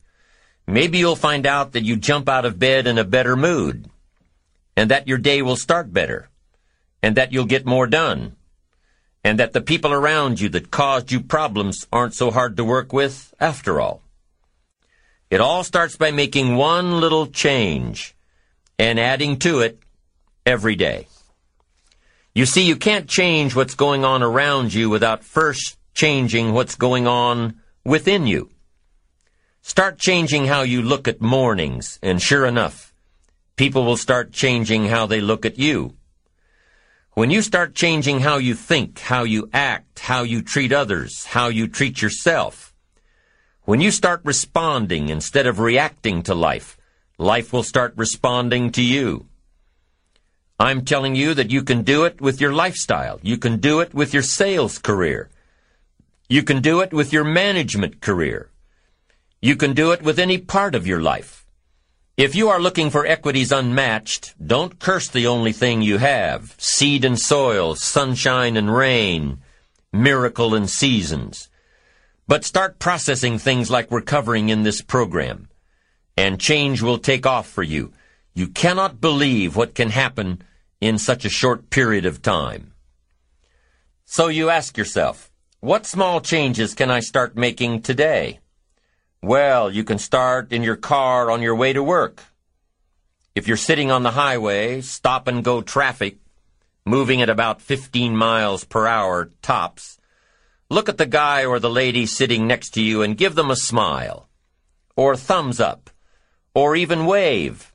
maybe 0.67 0.99
you'll 0.99 1.15
find 1.15 1.47
out 1.47 1.73
that 1.73 1.85
you 1.85 1.97
jump 1.97 2.29
out 2.29 2.45
of 2.45 2.59
bed 2.59 2.89
in 2.89 2.99
a 2.99 3.05
better 3.05 3.37
mood, 3.37 3.89
and 4.77 4.91
that 4.91 5.07
your 5.07 5.19
day 5.19 5.43
will 5.43 5.57
start 5.57 5.93
better 5.93 6.29
and 7.03 7.15
that 7.17 7.33
you'll 7.33 7.45
get 7.45 7.65
more 7.65 7.87
done, 7.87 8.35
and 9.23 9.39
that 9.39 9.53
the 9.53 9.61
people 9.61 9.93
around 9.93 10.41
you 10.41 10.49
that 10.49 10.73
caused 10.73 11.13
you 11.13 11.21
problems 11.21 11.87
aren't 11.93 12.15
so 12.15 12.33
hard 12.33 12.57
to 12.57 12.65
work 12.65 12.93
with 12.93 13.33
after 13.39 13.81
all. 13.81 14.03
It 15.31 15.41
all 15.41 15.63
starts 15.63 15.97
by 15.97 16.11
making 16.11 16.57
one 16.57 17.01
little 17.01 17.29
change 17.29 18.16
and 18.79 19.01
adding 19.01 19.39
to 19.41 19.61
it 19.61 19.81
every 20.45 20.77
day. 20.77 21.07
You 22.35 22.47
see, 22.47 22.67
you 22.67 22.77
can't 22.77 23.09
change 23.09 23.57
what's 23.57 23.75
going 23.75 24.05
on 24.05 24.23
around 24.23 24.75
you 24.75 24.91
without 24.91 25.25
first 25.25 25.79
changing 25.95 26.53
what's 26.53 26.77
going 26.77 27.07
on 27.07 27.61
within 27.85 28.27
you. 28.27 28.51
Start 29.63 29.99
changing 29.99 30.47
how 30.47 30.63
you 30.63 30.83
look 30.83 31.09
at 31.09 31.21
mornings, 31.21 31.99
and 32.03 32.21
sure 32.21 32.47
enough, 32.47 32.93
people 33.57 33.85
will 33.85 33.97
start 33.97 34.33
changing 34.33 34.87
how 34.87 35.07
they 35.07 35.21
look 35.21 35.47
at 35.47 35.59
you. 35.59 35.97
When 37.15 37.31
you 37.31 37.41
start 37.41 37.75
changing 37.75 38.21
how 38.21 38.37
you 38.37 38.55
think, 38.55 38.99
how 38.99 39.25
you 39.25 39.49
act, 39.55 40.01
how 40.01 40.23
you 40.23 40.43
treat 40.43 40.71
others, 40.71 41.25
how 41.25 41.49
you 41.49 41.67
treat 41.67 42.03
yourself, 42.03 42.75
when 43.65 43.81
you 43.81 43.91
start 43.91 44.21
responding 44.23 45.09
instead 45.09 45.47
of 45.47 45.59
reacting 45.59 46.23
to 46.25 46.35
life, 46.35 46.76
life 47.19 47.53
will 47.53 47.63
start 47.63 47.95
responding 47.97 48.71
to 48.73 48.83
you. 48.83 49.27
I'm 50.59 50.85
telling 50.85 51.15
you 51.15 51.35
that 51.35 51.51
you 51.51 51.63
can 51.63 51.83
do 51.83 52.05
it 52.05 52.21
with 52.21 52.41
your 52.41 52.53
lifestyle. 52.53 53.21
You 53.23 53.39
can 53.39 53.59
do 53.59 53.81
it 53.81 53.93
with 53.93 54.15
your 54.15 54.23
sales 54.23 54.79
career. 54.79 55.29
You 56.29 56.43
can 56.43 56.63
do 56.63 56.81
it 56.81 56.93
with 56.93 57.13
your 57.13 57.25
management 57.25 58.01
career. 58.01 58.51
You 59.41 59.57
can 59.57 59.75
do 59.75 59.93
it 59.93 60.03
with 60.03 60.19
any 60.19 60.39
part 60.39 60.75
of 60.75 60.87
your 60.87 61.01
life. 61.01 61.47
If 62.17 62.35
you 62.35 62.49
are 62.49 62.59
looking 62.59 62.89
for 62.89 63.05
equities 63.05 63.53
unmatched, 63.53 64.35
don't 64.45 64.79
curse 64.79 65.09
the 65.09 65.27
only 65.27 65.53
thing 65.53 65.83
you 65.83 65.99
have 65.99 66.55
seed 66.57 67.05
and 67.05 67.19
soil, 67.19 67.75
sunshine 67.75 68.57
and 68.57 68.75
rain, 68.75 69.39
miracle 69.93 70.55
and 70.55 70.69
seasons. 70.69 71.51
But 72.27 72.45
start 72.45 72.79
processing 72.79 73.39
things 73.39 73.71
like 73.71 73.91
we're 73.91 74.01
covering 74.01 74.49
in 74.49 74.63
this 74.63 74.81
program, 74.81 75.49
and 76.17 76.41
change 76.41 76.83
will 76.83 76.99
take 76.99 77.27
off 77.27 77.49
for 77.49 77.63
you. 77.63 77.93
You 78.35 78.49
cannot 78.49 79.01
believe 79.01 79.57
what 79.57 79.75
can 79.75 79.91
happen 79.91 80.43
in 80.81 80.99
such 80.99 81.25
a 81.25 81.31
short 81.31 81.71
period 81.71 82.07
of 82.07 82.23
time. 82.23 82.73
So 84.05 84.29
you 84.29 84.51
ask 84.51 84.77
yourself, 84.77 85.31
what 85.61 85.87
small 85.87 86.21
changes 86.21 86.75
can 86.75 86.91
I 86.91 87.01
start 87.01 87.37
making 87.37 87.83
today? 87.83 88.41
Well, 89.23 89.71
you 89.71 89.85
can 89.85 89.99
start 89.99 90.53
in 90.53 90.63
your 90.63 90.77
car 90.77 91.31
on 91.31 91.43
your 91.43 91.57
way 91.57 91.73
to 91.73 91.83
work. 91.83 92.23
If 93.35 93.49
you're 93.49 93.57
sitting 93.57 93.91
on 93.91 94.03
the 94.03 94.13
highway, 94.13 94.81
stop 94.81 95.27
and 95.27 95.43
go 95.43 95.61
traffic, 95.61 96.19
moving 96.85 97.21
at 97.21 97.29
about 97.29 97.61
15 97.61 98.17
miles 98.17 98.65
per 98.65 98.87
hour 98.87 99.31
tops, 99.43 99.99
look 100.71 100.89
at 100.89 100.99
the 100.99 101.07
guy 101.07 101.45
or 101.45 101.59
the 101.59 101.71
lady 101.71 102.07
sitting 102.07 102.47
next 102.47 102.71
to 102.71 102.83
you 102.83 103.03
and 103.03 103.17
give 103.17 103.35
them 103.35 103.51
a 103.51 103.57
smile, 103.57 104.29
or 104.95 105.17
thumbs 105.17 105.59
up, 105.61 105.91
or 106.57 106.75
even 106.75 107.05
wave. 107.05 107.71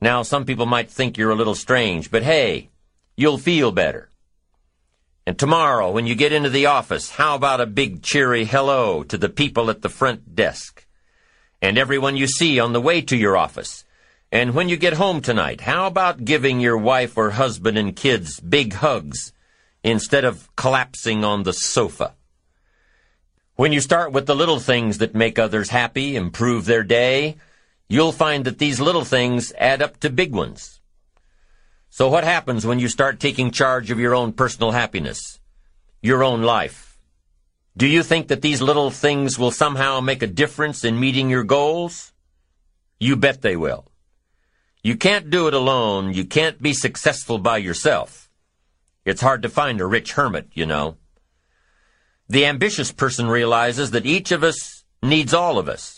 Now, 0.00 0.24
some 0.24 0.44
people 0.44 0.66
might 0.66 0.90
think 0.90 1.16
you're 1.16 1.30
a 1.30 1.36
little 1.36 1.54
strange, 1.54 2.10
but 2.10 2.24
hey, 2.24 2.68
you'll 3.16 3.38
feel 3.38 3.70
better. 3.70 4.10
And 5.24 5.38
tomorrow, 5.38 5.92
when 5.92 6.04
you 6.04 6.16
get 6.16 6.32
into 6.32 6.50
the 6.50 6.66
office, 6.66 7.10
how 7.10 7.36
about 7.36 7.60
a 7.60 7.66
big 7.66 8.02
cheery 8.02 8.44
hello 8.44 9.04
to 9.04 9.16
the 9.16 9.28
people 9.28 9.70
at 9.70 9.82
the 9.82 9.88
front 9.88 10.34
desk? 10.34 10.84
And 11.62 11.78
everyone 11.78 12.16
you 12.16 12.26
see 12.26 12.58
on 12.58 12.72
the 12.72 12.80
way 12.80 13.02
to 13.02 13.16
your 13.16 13.36
office? 13.36 13.84
And 14.32 14.52
when 14.52 14.68
you 14.68 14.76
get 14.76 14.94
home 14.94 15.20
tonight, 15.20 15.60
how 15.60 15.86
about 15.86 16.24
giving 16.24 16.58
your 16.58 16.76
wife 16.76 17.16
or 17.16 17.30
husband 17.30 17.78
and 17.78 17.94
kids 17.94 18.40
big 18.40 18.72
hugs 18.72 19.32
instead 19.84 20.24
of 20.24 20.50
collapsing 20.56 21.22
on 21.22 21.44
the 21.44 21.52
sofa? 21.52 22.16
When 23.54 23.72
you 23.72 23.80
start 23.80 24.10
with 24.10 24.26
the 24.26 24.34
little 24.34 24.58
things 24.58 24.98
that 24.98 25.14
make 25.14 25.38
others 25.38 25.70
happy, 25.70 26.16
improve 26.16 26.64
their 26.64 26.82
day, 26.82 27.36
you'll 27.88 28.12
find 28.12 28.44
that 28.44 28.58
these 28.58 28.80
little 28.80 29.04
things 29.04 29.52
add 29.58 29.82
up 29.82 29.98
to 30.00 30.10
big 30.10 30.34
ones. 30.34 30.80
So 31.90 32.08
what 32.08 32.24
happens 32.24 32.66
when 32.66 32.78
you 32.78 32.88
start 32.88 33.20
taking 33.20 33.50
charge 33.50 33.90
of 33.90 33.98
your 33.98 34.14
own 34.14 34.32
personal 34.32 34.72
happiness, 34.72 35.40
your 36.02 36.22
own 36.22 36.42
life? 36.42 36.98
Do 37.76 37.86
you 37.86 38.02
think 38.02 38.28
that 38.28 38.42
these 38.42 38.62
little 38.62 38.90
things 38.90 39.38
will 39.38 39.50
somehow 39.50 40.00
make 40.00 40.22
a 40.22 40.26
difference 40.26 40.84
in 40.84 40.98
meeting 41.00 41.30
your 41.30 41.44
goals? 41.44 42.12
You 42.98 43.16
bet 43.16 43.42
they 43.42 43.56
will. 43.56 43.86
You 44.82 44.96
can't 44.96 45.30
do 45.30 45.48
it 45.48 45.54
alone. 45.54 46.14
You 46.14 46.24
can't 46.24 46.62
be 46.62 46.72
successful 46.72 47.38
by 47.38 47.58
yourself. 47.58 48.30
It's 49.04 49.20
hard 49.20 49.42
to 49.42 49.48
find 49.48 49.80
a 49.80 49.86
rich 49.86 50.12
hermit, 50.12 50.48
you 50.52 50.66
know. 50.66 50.96
The 52.28 52.46
ambitious 52.46 52.92
person 52.92 53.28
realizes 53.28 53.92
that 53.92 54.06
each 54.06 54.32
of 54.32 54.42
us 54.42 54.84
needs 55.02 55.32
all 55.32 55.58
of 55.58 55.68
us. 55.68 55.95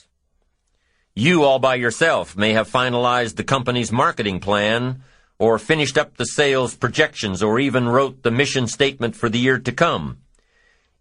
You 1.18 1.42
all 1.42 1.59
by 1.59 1.74
yourself 1.74 2.37
may 2.37 2.52
have 2.52 2.70
finalized 2.70 3.35
the 3.35 3.42
company's 3.42 3.90
marketing 3.90 4.38
plan, 4.38 5.02
or 5.37 5.59
finished 5.59 5.98
up 5.98 6.16
the 6.16 6.24
sales 6.24 6.76
projections, 6.76 7.42
or 7.42 7.59
even 7.59 7.88
wrote 7.88 8.22
the 8.22 8.31
mission 8.31 8.68
statement 8.68 9.16
for 9.16 9.28
the 9.28 9.40
year 9.40 9.59
to 9.59 9.72
come. 9.72 10.18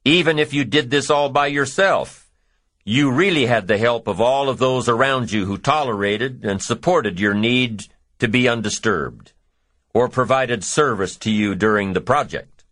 Even 0.04 0.40
if 0.40 0.56
you 0.56 0.66
did 0.66 0.90
this 0.90 1.12
all 1.12 1.30
by 1.30 1.46
yourself, 1.46 2.32
you 2.84 3.12
really 3.12 3.46
had 3.46 3.68
the 3.68 3.78
help 3.78 4.08
of 4.08 4.20
all 4.20 4.50
of 4.50 4.58
those 4.58 4.90
around 4.90 5.32
you 5.32 5.46
who 5.46 5.56
tolerated 5.56 6.44
and 6.44 6.64
supported 6.64 7.20
your 7.20 7.36
need 7.36 7.84
to 8.18 8.28
be 8.28 8.50
undisturbed, 8.50 9.34
or 9.94 10.10
provided 10.10 10.64
service 10.64 11.16
to 11.18 11.30
you 11.30 11.54
during 11.54 11.94
the 11.94 12.02
project. 12.02 12.64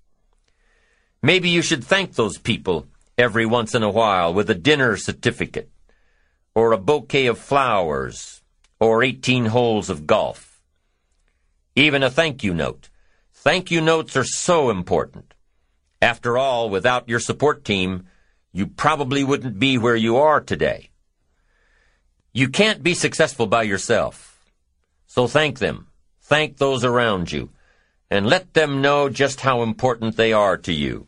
Maybe 1.22 1.52
you 1.52 1.62
should 1.62 1.84
thank 1.84 2.16
those 2.16 2.40
people 2.40 2.88
every 3.20 3.46
once 3.46 3.76
in 3.76 3.84
a 3.84 3.92
while 3.92 4.34
with 4.34 4.50
a 4.50 4.56
dinner 4.56 4.98
certificate, 4.98 5.70
or 6.56 6.72
a 6.72 6.78
bouquet 6.78 7.28
of 7.28 7.38
flowers, 7.38 8.42
or 8.80 9.04
18 9.04 9.48
holes 9.48 9.90
of 9.90 10.08
golf. 10.08 10.62
Even 11.76 12.02
a 12.02 12.10
thank 12.10 12.44
you 12.44 12.54
note. 12.54 12.90
Thank 13.34 13.70
you 13.70 13.82
notes 13.82 14.16
are 14.16 14.24
so 14.24 14.70
important. 14.70 15.34
After 16.02 16.38
all, 16.38 16.70
without 16.70 17.08
your 17.10 17.20
support 17.20 17.64
team, 17.64 18.08
you 18.54 18.66
probably 18.66 19.24
wouldn't 19.24 19.60
be 19.60 19.78
where 19.78 19.96
you 19.96 20.18
are 20.18 20.42
today. 20.42 20.90
You 22.32 22.50
can't 22.50 22.82
be 22.82 22.94
successful 22.94 23.48
by 23.48 23.64
yourself. 23.64 24.50
So 25.06 25.28
thank 25.28 25.60
them. 25.60 25.88
Thank 26.22 26.58
those 26.58 26.84
around 26.84 27.32
you. 27.32 27.50
And 28.10 28.26
let 28.26 28.54
them 28.54 28.82
know 28.82 29.10
just 29.10 29.42
how 29.42 29.62
important 29.62 30.16
they 30.16 30.32
are 30.32 30.58
to 30.58 30.74
you 30.74 31.08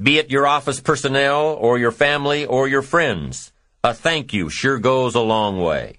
be 0.00 0.18
it 0.18 0.30
your 0.30 0.46
office 0.46 0.80
personnel 0.80 1.56
or 1.60 1.78
your 1.78 1.92
family 1.92 2.44
or 2.44 2.66
your 2.66 2.82
friends. 2.82 3.52
A 3.86 3.92
thank 3.92 4.32
you 4.32 4.48
sure 4.48 4.78
goes 4.78 5.14
a 5.14 5.20
long 5.20 5.60
way. 5.60 5.98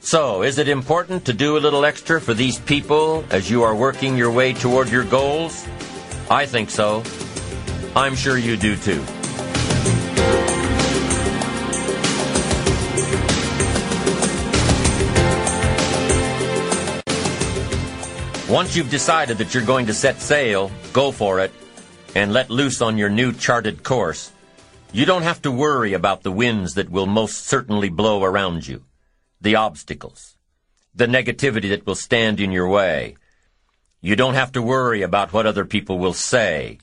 So, 0.00 0.42
is 0.42 0.58
it 0.58 0.68
important 0.68 1.24
to 1.26 1.32
do 1.32 1.56
a 1.56 1.60
little 1.60 1.84
extra 1.84 2.20
for 2.20 2.34
these 2.34 2.58
people 2.58 3.24
as 3.30 3.48
you 3.48 3.62
are 3.62 3.76
working 3.76 4.16
your 4.16 4.32
way 4.32 4.52
toward 4.52 4.88
your 4.88 5.04
goals? 5.04 5.64
I 6.28 6.44
think 6.44 6.70
so. 6.70 7.04
I'm 7.94 8.16
sure 8.16 8.36
you 8.36 8.56
do 8.56 8.74
too. 8.74 9.00
Once 18.52 18.74
you've 18.74 18.90
decided 18.90 19.38
that 19.38 19.54
you're 19.54 19.62
going 19.62 19.86
to 19.86 19.94
set 19.94 20.20
sail, 20.20 20.72
go 20.92 21.12
for 21.12 21.38
it 21.38 21.52
and 22.16 22.32
let 22.32 22.50
loose 22.50 22.82
on 22.82 22.98
your 22.98 23.08
new 23.08 23.32
charted 23.32 23.84
course, 23.84 24.32
you 24.92 25.04
don't 25.04 25.22
have 25.22 25.42
to 25.42 25.50
worry 25.50 25.92
about 25.92 26.22
the 26.22 26.32
winds 26.32 26.74
that 26.74 26.90
will 26.90 27.06
most 27.06 27.44
certainly 27.44 27.88
blow 27.90 28.24
around 28.24 28.66
you, 28.66 28.84
the 29.40 29.54
obstacles, 29.54 30.36
the 30.94 31.06
negativity 31.06 31.68
that 31.68 31.86
will 31.86 31.94
stand 31.94 32.40
in 32.40 32.50
your 32.50 32.68
way. 32.68 33.16
You 34.00 34.16
don't 34.16 34.34
have 34.34 34.52
to 34.52 34.62
worry 34.62 35.02
about 35.02 35.32
what 35.32 35.46
other 35.46 35.64
people 35.64 35.98
will 35.98 36.14
say. 36.14 36.78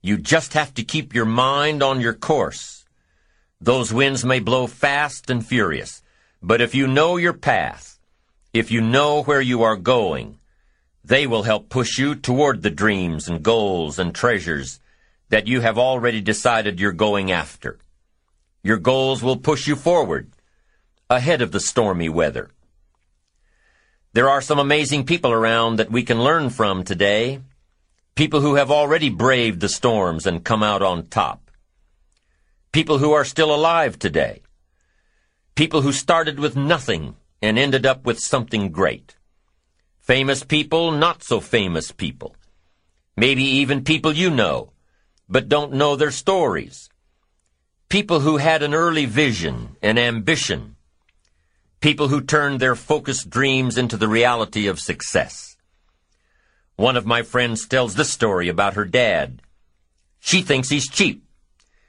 You 0.00 0.16
just 0.16 0.54
have 0.54 0.72
to 0.74 0.84
keep 0.84 1.14
your 1.14 1.26
mind 1.26 1.82
on 1.82 2.00
your 2.00 2.14
course. 2.14 2.86
Those 3.60 3.92
winds 3.92 4.24
may 4.24 4.40
blow 4.40 4.66
fast 4.66 5.28
and 5.28 5.46
furious, 5.46 6.02
but 6.42 6.60
if 6.60 6.74
you 6.74 6.86
know 6.86 7.16
your 7.16 7.34
path, 7.34 7.98
if 8.52 8.70
you 8.70 8.80
know 8.80 9.22
where 9.22 9.40
you 9.40 9.62
are 9.62 9.76
going, 9.76 10.38
they 11.04 11.26
will 11.26 11.42
help 11.42 11.68
push 11.68 11.98
you 11.98 12.14
toward 12.14 12.62
the 12.62 12.70
dreams 12.70 13.28
and 13.28 13.42
goals 13.42 13.98
and 13.98 14.14
treasures 14.14 14.80
that 15.32 15.46
you 15.46 15.62
have 15.62 15.78
already 15.78 16.20
decided 16.20 16.78
you're 16.78 16.92
going 16.92 17.32
after. 17.32 17.78
Your 18.62 18.76
goals 18.76 19.22
will 19.22 19.38
push 19.38 19.66
you 19.66 19.76
forward, 19.76 20.30
ahead 21.08 21.40
of 21.40 21.52
the 21.52 21.58
stormy 21.58 22.10
weather. 22.10 22.50
There 24.12 24.28
are 24.28 24.42
some 24.42 24.58
amazing 24.58 25.06
people 25.06 25.32
around 25.32 25.76
that 25.76 25.90
we 25.90 26.02
can 26.02 26.22
learn 26.22 26.50
from 26.50 26.84
today. 26.84 27.40
People 28.14 28.42
who 28.42 28.56
have 28.56 28.70
already 28.70 29.08
braved 29.08 29.60
the 29.60 29.70
storms 29.70 30.26
and 30.26 30.44
come 30.44 30.62
out 30.62 30.82
on 30.82 31.06
top. 31.06 31.50
People 32.70 32.98
who 32.98 33.12
are 33.12 33.24
still 33.24 33.54
alive 33.54 33.98
today. 33.98 34.42
People 35.54 35.80
who 35.80 35.92
started 35.92 36.38
with 36.38 36.56
nothing 36.56 37.16
and 37.40 37.58
ended 37.58 37.86
up 37.86 38.04
with 38.04 38.18
something 38.18 38.70
great. 38.70 39.16
Famous 39.98 40.44
people, 40.44 40.92
not 40.92 41.22
so 41.22 41.40
famous 41.40 41.90
people. 41.90 42.36
Maybe 43.16 43.44
even 43.44 43.82
people 43.82 44.12
you 44.12 44.28
know, 44.28 44.72
but 45.32 45.48
don't 45.48 45.72
know 45.72 45.96
their 45.96 46.10
stories. 46.10 46.90
People 47.88 48.20
who 48.20 48.36
had 48.36 48.62
an 48.62 48.74
early 48.74 49.06
vision 49.06 49.76
and 49.80 49.98
ambition. 49.98 50.76
People 51.80 52.08
who 52.08 52.20
turned 52.20 52.60
their 52.60 52.76
focused 52.76 53.30
dreams 53.30 53.78
into 53.78 53.96
the 53.96 54.08
reality 54.08 54.66
of 54.66 54.78
success. 54.78 55.56
One 56.76 56.98
of 56.98 57.06
my 57.06 57.22
friends 57.22 57.66
tells 57.66 57.94
this 57.94 58.10
story 58.10 58.48
about 58.48 58.74
her 58.74 58.84
dad. 58.84 59.40
She 60.20 60.42
thinks 60.42 60.68
he's 60.68 60.88
cheap. 60.88 61.24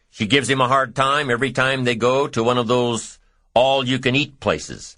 She 0.10 0.26
gives 0.26 0.50
him 0.50 0.62
a 0.62 0.70
hard 0.70 0.96
time 0.96 1.30
every 1.30 1.52
time 1.52 1.84
they 1.84 1.96
go 1.96 2.28
to 2.30 2.44
one 2.44 2.58
of 2.58 2.68
those 2.68 3.20
all-you-can-eat 3.54 4.40
places, 4.40 4.98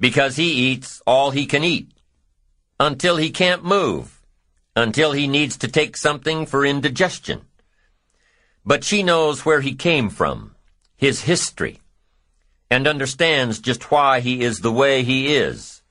because 0.00 0.34
he 0.34 0.72
eats 0.72 1.00
all 1.06 1.30
he 1.30 1.46
can 1.46 1.62
eat 1.62 1.88
until 2.80 3.16
he 3.16 3.30
can't 3.30 3.64
move, 3.64 4.20
until 4.74 5.12
he 5.12 5.28
needs 5.28 5.56
to 5.58 5.68
take 5.68 5.96
something 5.96 6.46
for 6.46 6.66
indigestion. 6.66 7.42
But 8.66 8.82
she 8.82 9.04
knows 9.04 9.44
where 9.44 9.60
he 9.60 9.76
came 9.76 10.10
from, 10.10 10.56
his 10.96 11.22
history, 11.22 11.78
and 12.68 12.88
understands 12.88 13.60
just 13.60 13.92
why 13.92 14.18
he 14.18 14.42
is 14.42 14.58
the 14.58 14.72
way 14.72 15.04
he 15.04 15.36
is. 15.36 15.82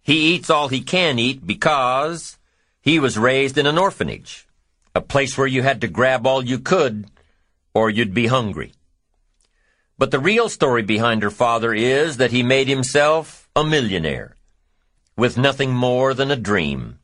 He 0.00 0.34
eats 0.34 0.48
all 0.48 0.68
he 0.68 0.82
can 0.82 1.18
eat 1.18 1.44
because 1.44 2.38
he 2.80 3.00
was 3.00 3.18
raised 3.18 3.58
in 3.58 3.66
an 3.66 3.76
orphanage, 3.76 4.46
a 4.94 5.00
place 5.00 5.36
where 5.36 5.48
you 5.48 5.62
had 5.62 5.80
to 5.80 5.88
grab 5.88 6.28
all 6.28 6.44
you 6.44 6.60
could 6.60 7.10
or 7.74 7.90
you'd 7.90 8.14
be 8.14 8.28
hungry. 8.28 8.72
But 9.98 10.12
the 10.12 10.20
real 10.20 10.48
story 10.48 10.82
behind 10.82 11.24
her 11.24 11.30
father 11.30 11.74
is 11.74 12.18
that 12.18 12.30
he 12.30 12.42
made 12.44 12.68
himself 12.68 13.48
a 13.56 13.64
millionaire 13.64 14.36
with 15.16 15.36
nothing 15.36 15.72
more 15.72 16.14
than 16.14 16.30
a 16.30 16.36
dream. 16.36 17.00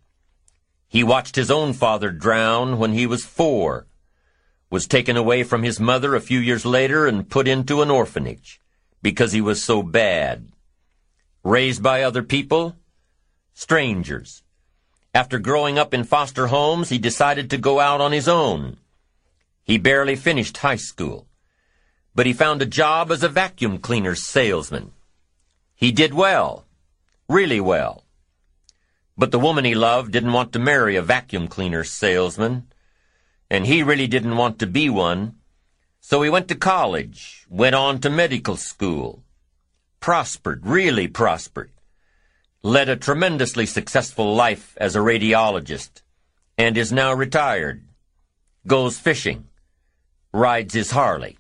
He 0.89 1.03
watched 1.03 1.35
his 1.35 1.51
own 1.51 1.73
father 1.73 2.11
drown 2.11 2.79
when 2.79 2.93
he 2.93 3.07
was 3.07 3.25
four, 3.25 3.87
was 4.71 4.87
taken 4.87 5.17
away 5.17 5.43
from 5.43 5.63
his 5.63 5.79
mother 5.79 6.15
a 6.15 6.21
few 6.21 6.39
years 6.39 6.65
later 6.65 7.07
and 7.07 7.29
put 7.29 7.47
into 7.47 7.83
an 7.83 7.91
orphanage 7.91 8.61
because 9.03 9.33
he 9.33 9.41
was 9.41 9.63
so 9.63 9.83
bad. 9.83 10.49
Raised 11.45 11.83
by 11.83 12.03
other 12.03 12.23
people, 12.23 12.77
strangers. 13.55 14.43
After 15.15 15.39
growing 15.39 15.79
up 15.79 15.95
in 15.95 16.05
foster 16.05 16.49
homes, 16.49 16.89
he 16.89 16.99
decided 16.99 17.49
to 17.51 17.59
go 17.59 17.81
out 17.81 18.01
on 18.01 18.13
his 18.13 18.29
own. 18.29 18.79
He 19.65 19.79
barely 19.79 20.17
finished 20.17 20.59
high 20.59 20.77
school, 20.77 21.27
but 22.15 22.27
he 22.27 22.33
found 22.33 22.63
a 22.63 22.67
job 22.67 23.11
as 23.11 23.23
a 23.23 23.29
vacuum 23.29 23.79
cleaner 23.79 24.15
salesman. 24.15 24.93
He 25.75 25.93
did 25.93 26.13
well, 26.15 26.67
really 27.29 27.61
well. 27.61 28.05
But 29.17 29.31
the 29.31 29.39
woman 29.39 29.65
he 29.65 29.75
loved 29.75 30.13
didn't 30.13 30.33
want 30.33 30.53
to 30.53 30.59
marry 30.59 30.97
a 30.97 31.03
vacuum 31.03 31.49
cleaner 31.49 31.85
salesman, 31.85 32.69
and 33.51 33.67
he 33.67 33.83
really 33.83 34.07
didn't 34.07 34.37
want 34.37 34.59
to 34.59 34.67
be 34.67 34.89
one. 34.91 35.37
So 36.01 36.23
he 36.23 36.31
went 36.31 36.49
to 36.49 36.55
college, 36.55 37.47
went 37.49 37.75
on 37.75 38.01
to 38.01 38.11
medical 38.11 38.57
school, 38.57 39.25
prospered, 40.01 40.67
really 40.67 41.09
prospered, 41.09 41.71
led 42.63 42.89
a 42.89 42.97
tremendously 42.97 43.67
successful 43.67 44.35
life 44.35 44.77
as 44.81 44.95
a 44.95 45.01
radiologist, 45.01 46.03
and 46.57 46.77
is 46.77 46.93
now 46.93 47.13
retired, 47.13 47.87
goes 48.67 48.99
fishing, 48.99 49.49
rides 50.33 50.75
his 50.75 50.91
Harley. 50.93 51.39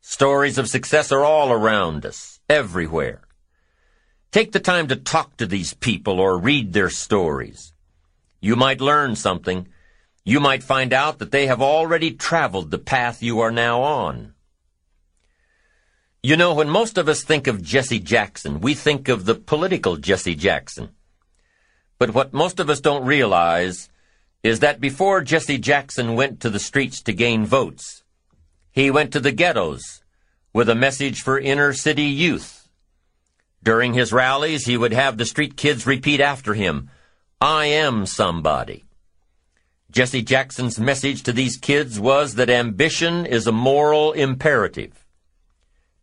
Stories 0.00 0.56
of 0.56 0.68
success 0.68 1.10
are 1.10 1.24
all 1.24 1.50
around 1.50 2.06
us, 2.06 2.38
everywhere. 2.48 3.22
Take 4.30 4.52
the 4.52 4.60
time 4.60 4.86
to 4.88 4.96
talk 4.96 5.36
to 5.36 5.46
these 5.46 5.74
people 5.74 6.20
or 6.20 6.38
read 6.38 6.72
their 6.72 6.90
stories. 6.90 7.72
You 8.40 8.54
might 8.54 8.80
learn 8.80 9.16
something. 9.16 9.66
You 10.28 10.40
might 10.40 10.64
find 10.64 10.92
out 10.92 11.20
that 11.20 11.30
they 11.30 11.46
have 11.46 11.62
already 11.62 12.10
traveled 12.10 12.72
the 12.72 12.78
path 12.78 13.22
you 13.22 13.38
are 13.38 13.52
now 13.52 13.82
on. 13.82 14.34
You 16.20 16.36
know, 16.36 16.52
when 16.52 16.68
most 16.68 16.98
of 16.98 17.08
us 17.08 17.22
think 17.22 17.46
of 17.46 17.62
Jesse 17.62 18.00
Jackson, 18.00 18.60
we 18.60 18.74
think 18.74 19.08
of 19.08 19.24
the 19.24 19.36
political 19.36 19.96
Jesse 19.96 20.34
Jackson. 20.34 20.90
But 22.00 22.12
what 22.12 22.32
most 22.32 22.58
of 22.58 22.68
us 22.68 22.80
don't 22.80 23.06
realize 23.06 23.88
is 24.42 24.58
that 24.58 24.80
before 24.80 25.22
Jesse 25.22 25.58
Jackson 25.58 26.16
went 26.16 26.40
to 26.40 26.50
the 26.50 26.58
streets 26.58 27.00
to 27.02 27.12
gain 27.12 27.46
votes, 27.46 28.02
he 28.72 28.90
went 28.90 29.12
to 29.12 29.20
the 29.20 29.30
ghettos 29.30 30.02
with 30.52 30.68
a 30.68 30.74
message 30.74 31.22
for 31.22 31.38
inner 31.38 31.72
city 31.72 32.02
youth 32.02 32.68
During 33.62 33.94
his 33.94 34.12
rallies, 34.12 34.66
he 34.66 34.76
would 34.76 34.92
have 34.92 35.18
the 35.18 35.24
street 35.24 35.56
kids 35.56 35.86
repeat 35.86 36.20
after 36.20 36.54
him, 36.54 36.90
I 37.40 37.66
am 37.66 38.06
somebody. 38.06 38.85
Jesse 39.96 40.20
Jackson's 40.20 40.78
message 40.78 41.22
to 41.22 41.32
these 41.32 41.56
kids 41.56 41.98
was 41.98 42.34
that 42.34 42.50
ambition 42.50 43.24
is 43.24 43.46
a 43.46 43.50
moral 43.50 44.12
imperative. 44.12 45.06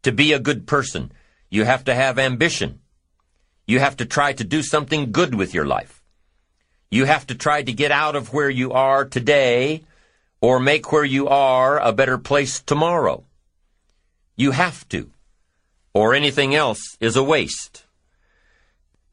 To 0.02 0.12
be 0.12 0.34
a 0.34 0.40
good 0.40 0.66
person, 0.66 1.12
you 1.52 1.66
have 1.66 1.84
to 1.84 1.94
have 1.94 2.18
ambition. 2.18 2.80
You 3.68 3.78
have 3.78 3.96
to 3.98 4.06
try 4.08 4.34
to 4.34 4.44
do 4.44 4.64
something 4.64 5.12
good 5.12 5.36
with 5.36 5.54
your 5.54 5.68
life. 5.68 6.02
You 6.90 7.06
have 7.06 7.28
to 7.28 7.36
try 7.36 7.62
to 7.62 7.72
get 7.72 7.92
out 7.92 8.16
of 8.16 8.34
where 8.34 8.50
you 8.50 8.72
are 8.72 9.06
today 9.06 9.84
or 10.42 10.60
make 10.60 10.92
where 10.92 11.06
you 11.06 11.28
are 11.28 11.78
a 11.78 11.94
better 11.94 12.18
place 12.18 12.64
tomorrow. 12.64 13.24
You 14.36 14.50
have 14.54 14.90
to, 14.90 15.12
or 15.94 16.16
anything 16.16 16.56
else 16.56 16.98
is 17.00 17.16
a 17.16 17.22
waste. 17.22 17.86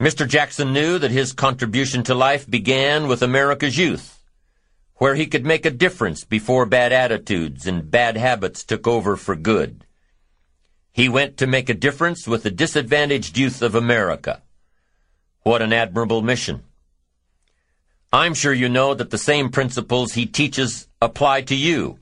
Mr. 0.00 0.26
Jackson 0.26 0.72
knew 0.72 0.98
that 0.98 1.10
his 1.10 1.34
contribution 1.34 2.02
to 2.04 2.14
life 2.14 2.48
began 2.48 3.08
with 3.08 3.20
America's 3.20 3.76
youth 3.76 4.16
where 5.00 5.14
he 5.14 5.24
could 5.24 5.46
make 5.46 5.64
a 5.64 5.70
difference 5.70 6.24
before 6.24 6.66
bad 6.66 6.92
attitudes 6.92 7.66
and 7.66 7.90
bad 7.90 8.18
habits 8.18 8.62
took 8.62 8.86
over 8.86 9.16
for 9.16 9.34
good. 9.34 9.86
He 10.92 11.08
went 11.08 11.38
to 11.38 11.46
make 11.46 11.70
a 11.70 11.84
difference 11.86 12.28
with 12.28 12.42
the 12.42 12.50
disadvantaged 12.50 13.38
youth 13.38 13.62
of 13.62 13.74
America. 13.74 14.42
What 15.42 15.62
an 15.62 15.72
admirable 15.72 16.20
mission. 16.20 16.64
I'm 18.12 18.34
sure 18.34 18.52
you 18.52 18.68
know 18.68 18.92
that 18.92 19.08
the 19.08 19.16
same 19.16 19.48
principles 19.48 20.12
he 20.12 20.26
teaches 20.26 20.86
apply 21.00 21.42
to 21.42 21.56
you. 21.56 21.98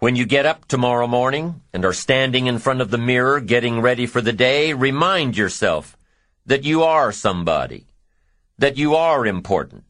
When 0.00 0.14
you 0.14 0.26
get 0.26 0.44
up 0.44 0.68
tomorrow 0.68 1.06
morning 1.06 1.62
and 1.72 1.86
are 1.86 1.94
standing 1.94 2.48
in 2.48 2.58
front 2.58 2.82
of 2.82 2.90
the 2.90 2.98
mirror 2.98 3.40
getting 3.40 3.80
ready 3.80 4.04
for 4.04 4.20
the 4.20 4.34
day, 4.34 4.74
remind 4.74 5.38
yourself 5.38 5.96
that 6.44 6.64
you 6.64 6.82
are 6.82 7.12
somebody, 7.12 7.86
that 8.58 8.76
you 8.76 8.94
are 8.94 9.24
important, 9.24 9.85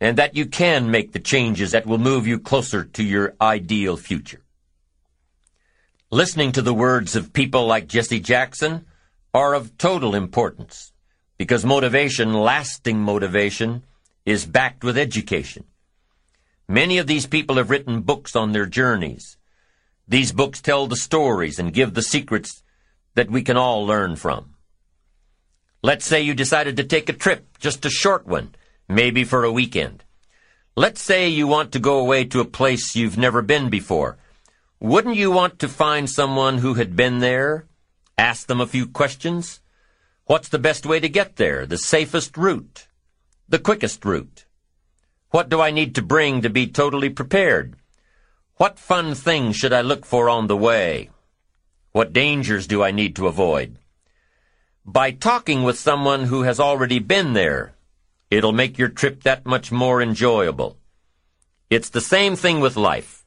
and 0.00 0.16
that 0.16 0.34
you 0.34 0.46
can 0.46 0.90
make 0.90 1.12
the 1.12 1.18
changes 1.18 1.72
that 1.72 1.86
will 1.86 1.98
move 1.98 2.26
you 2.26 2.38
closer 2.38 2.84
to 2.84 3.02
your 3.02 3.34
ideal 3.40 3.96
future. 3.96 4.40
Listening 6.10 6.52
to 6.52 6.62
the 6.62 6.74
words 6.74 7.14
of 7.14 7.32
people 7.32 7.66
like 7.66 7.86
Jesse 7.86 8.18
Jackson 8.18 8.86
are 9.34 9.54
of 9.54 9.76
total 9.78 10.14
importance 10.14 10.92
because 11.38 11.64
motivation, 11.64 12.32
lasting 12.32 12.98
motivation, 12.98 13.84
is 14.26 14.44
backed 14.46 14.82
with 14.82 14.98
education. 14.98 15.64
Many 16.68 16.98
of 16.98 17.06
these 17.06 17.26
people 17.26 17.56
have 17.56 17.70
written 17.70 18.02
books 18.02 18.34
on 18.36 18.52
their 18.52 18.66
journeys. 18.66 19.36
These 20.08 20.32
books 20.32 20.60
tell 20.60 20.86
the 20.86 20.96
stories 20.96 21.58
and 21.58 21.72
give 21.72 21.94
the 21.94 22.02
secrets 22.02 22.62
that 23.14 23.30
we 23.30 23.42
can 23.42 23.56
all 23.56 23.86
learn 23.86 24.16
from. 24.16 24.54
Let's 25.82 26.04
say 26.04 26.20
you 26.20 26.34
decided 26.34 26.76
to 26.76 26.84
take 26.84 27.08
a 27.08 27.14
trip, 27.14 27.58
just 27.58 27.84
a 27.86 27.90
short 27.90 28.26
one, 28.26 28.54
maybe 28.90 29.24
for 29.24 29.44
a 29.44 29.52
weekend. 29.52 30.04
Let's 30.76 31.00
say 31.00 31.28
you 31.28 31.46
want 31.46 31.72
to 31.72 31.78
go 31.78 31.98
away 31.98 32.24
to 32.24 32.40
a 32.40 32.44
place 32.44 32.96
you've 32.96 33.16
never 33.16 33.42
been 33.42 33.70
before. 33.70 34.18
Wouldn't 34.80 35.16
you 35.16 35.30
want 35.30 35.58
to 35.60 35.68
find 35.68 36.08
someone 36.08 36.58
who 36.58 36.74
had 36.74 36.96
been 36.96 37.18
there? 37.18 37.66
Ask 38.18 38.46
them 38.46 38.60
a 38.60 38.66
few 38.66 38.86
questions? 38.86 39.60
What's 40.24 40.48
the 40.48 40.58
best 40.58 40.86
way 40.86 41.00
to 41.00 41.08
get 41.08 41.36
there? 41.36 41.66
The 41.66 41.78
safest 41.78 42.36
route? 42.36 42.88
The 43.48 43.58
quickest 43.58 44.04
route? 44.04 44.46
What 45.30 45.48
do 45.48 45.60
I 45.60 45.70
need 45.70 45.94
to 45.94 46.02
bring 46.02 46.42
to 46.42 46.50
be 46.50 46.66
totally 46.66 47.10
prepared? 47.10 47.76
What 48.56 48.78
fun 48.78 49.14
things 49.14 49.56
should 49.56 49.72
I 49.72 49.80
look 49.80 50.04
for 50.04 50.28
on 50.28 50.46
the 50.46 50.56
way? 50.56 51.10
What 51.92 52.12
dangers 52.12 52.66
do 52.66 52.82
I 52.82 52.90
need 52.90 53.16
to 53.16 53.26
avoid? 53.26 53.76
By 54.84 55.10
talking 55.10 55.62
with 55.62 55.78
someone 55.78 56.24
who 56.24 56.42
has 56.42 56.58
already 56.58 56.98
been 56.98 57.32
there, 57.32 57.74
It'll 58.30 58.52
make 58.52 58.78
your 58.78 58.88
trip 58.88 59.24
that 59.24 59.44
much 59.44 59.72
more 59.72 60.00
enjoyable. 60.00 60.78
It's 61.68 61.90
the 61.90 62.00
same 62.00 62.36
thing 62.36 62.60
with 62.60 62.76
life. 62.76 63.24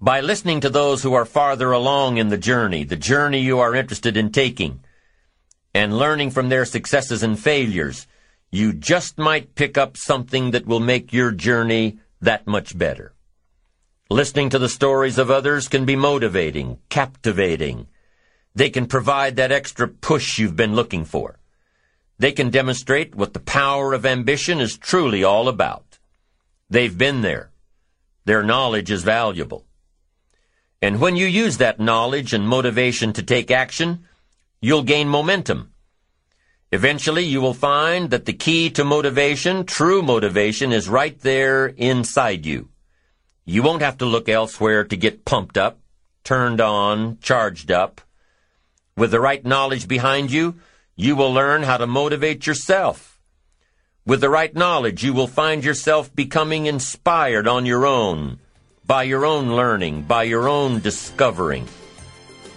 By 0.00 0.20
listening 0.20 0.60
to 0.60 0.70
those 0.70 1.02
who 1.02 1.14
are 1.14 1.24
farther 1.24 1.72
along 1.72 2.18
in 2.18 2.28
the 2.28 2.38
journey, 2.38 2.84
the 2.84 2.94
journey 2.94 3.40
you 3.40 3.58
are 3.58 3.74
interested 3.74 4.16
in 4.16 4.30
taking, 4.30 4.80
and 5.74 5.98
learning 5.98 6.30
from 6.30 6.48
their 6.48 6.64
successes 6.64 7.24
and 7.24 7.36
failures, 7.38 8.06
you 8.52 8.72
just 8.72 9.18
might 9.18 9.56
pick 9.56 9.76
up 9.76 9.96
something 9.96 10.52
that 10.52 10.66
will 10.66 10.80
make 10.80 11.12
your 11.12 11.32
journey 11.32 11.98
that 12.20 12.46
much 12.46 12.78
better. 12.78 13.12
Listening 14.08 14.50
to 14.50 14.58
the 14.58 14.68
stories 14.68 15.18
of 15.18 15.32
others 15.32 15.66
can 15.66 15.84
be 15.84 15.96
motivating, 15.96 16.78
captivating. 16.88 17.88
They 18.54 18.70
can 18.70 18.86
provide 18.86 19.36
that 19.36 19.52
extra 19.52 19.88
push 19.88 20.38
you've 20.38 20.56
been 20.56 20.74
looking 20.74 21.04
for. 21.04 21.37
They 22.18 22.32
can 22.32 22.50
demonstrate 22.50 23.14
what 23.14 23.32
the 23.32 23.40
power 23.40 23.92
of 23.92 24.04
ambition 24.04 24.60
is 24.60 24.76
truly 24.76 25.22
all 25.22 25.48
about. 25.48 25.98
They've 26.68 26.96
been 26.96 27.22
there. 27.22 27.50
Their 28.24 28.42
knowledge 28.42 28.90
is 28.90 29.04
valuable. 29.04 29.64
And 30.82 31.00
when 31.00 31.16
you 31.16 31.26
use 31.26 31.56
that 31.58 31.80
knowledge 31.80 32.32
and 32.32 32.46
motivation 32.46 33.12
to 33.14 33.22
take 33.22 33.50
action, 33.50 34.04
you'll 34.60 34.82
gain 34.82 35.08
momentum. 35.08 35.72
Eventually, 36.70 37.24
you 37.24 37.40
will 37.40 37.54
find 37.54 38.10
that 38.10 38.26
the 38.26 38.32
key 38.32 38.68
to 38.70 38.84
motivation, 38.84 39.64
true 39.64 40.02
motivation, 40.02 40.72
is 40.72 40.88
right 40.88 41.18
there 41.20 41.66
inside 41.66 42.44
you. 42.44 42.68
You 43.46 43.62
won't 43.62 43.80
have 43.80 43.98
to 43.98 44.04
look 44.04 44.28
elsewhere 44.28 44.84
to 44.84 44.96
get 44.96 45.24
pumped 45.24 45.56
up, 45.56 45.80
turned 46.24 46.60
on, 46.60 47.18
charged 47.20 47.70
up. 47.72 48.02
With 48.96 49.12
the 49.12 49.20
right 49.20 49.44
knowledge 49.44 49.88
behind 49.88 50.30
you, 50.30 50.56
you 51.00 51.14
will 51.14 51.32
learn 51.32 51.62
how 51.62 51.76
to 51.76 51.86
motivate 51.86 52.44
yourself. 52.44 53.20
With 54.04 54.20
the 54.20 54.28
right 54.28 54.52
knowledge, 54.52 55.04
you 55.04 55.12
will 55.12 55.28
find 55.28 55.64
yourself 55.64 56.12
becoming 56.12 56.66
inspired 56.66 57.46
on 57.46 57.66
your 57.66 57.86
own, 57.86 58.40
by 58.84 59.04
your 59.04 59.24
own 59.24 59.54
learning, 59.54 60.02
by 60.02 60.24
your 60.24 60.48
own 60.48 60.80
discovering. 60.80 61.68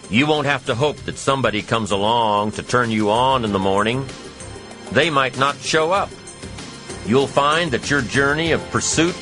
You 0.09 0.25
won't 0.25 0.47
have 0.47 0.65
to 0.65 0.73
hope 0.73 0.97
that 1.03 1.19
somebody 1.19 1.61
comes 1.61 1.91
along 1.91 2.53
to 2.53 2.63
turn 2.63 2.89
you 2.89 3.11
on 3.11 3.45
in 3.45 3.51
the 3.51 3.59
morning. 3.59 4.07
They 4.91 5.11
might 5.11 5.37
not 5.37 5.57
show 5.57 5.91
up. 5.91 6.09
You'll 7.05 7.27
find 7.27 7.69
that 7.71 7.91
your 7.91 8.01
journey 8.01 8.53
of 8.53 8.71
pursuit 8.71 9.15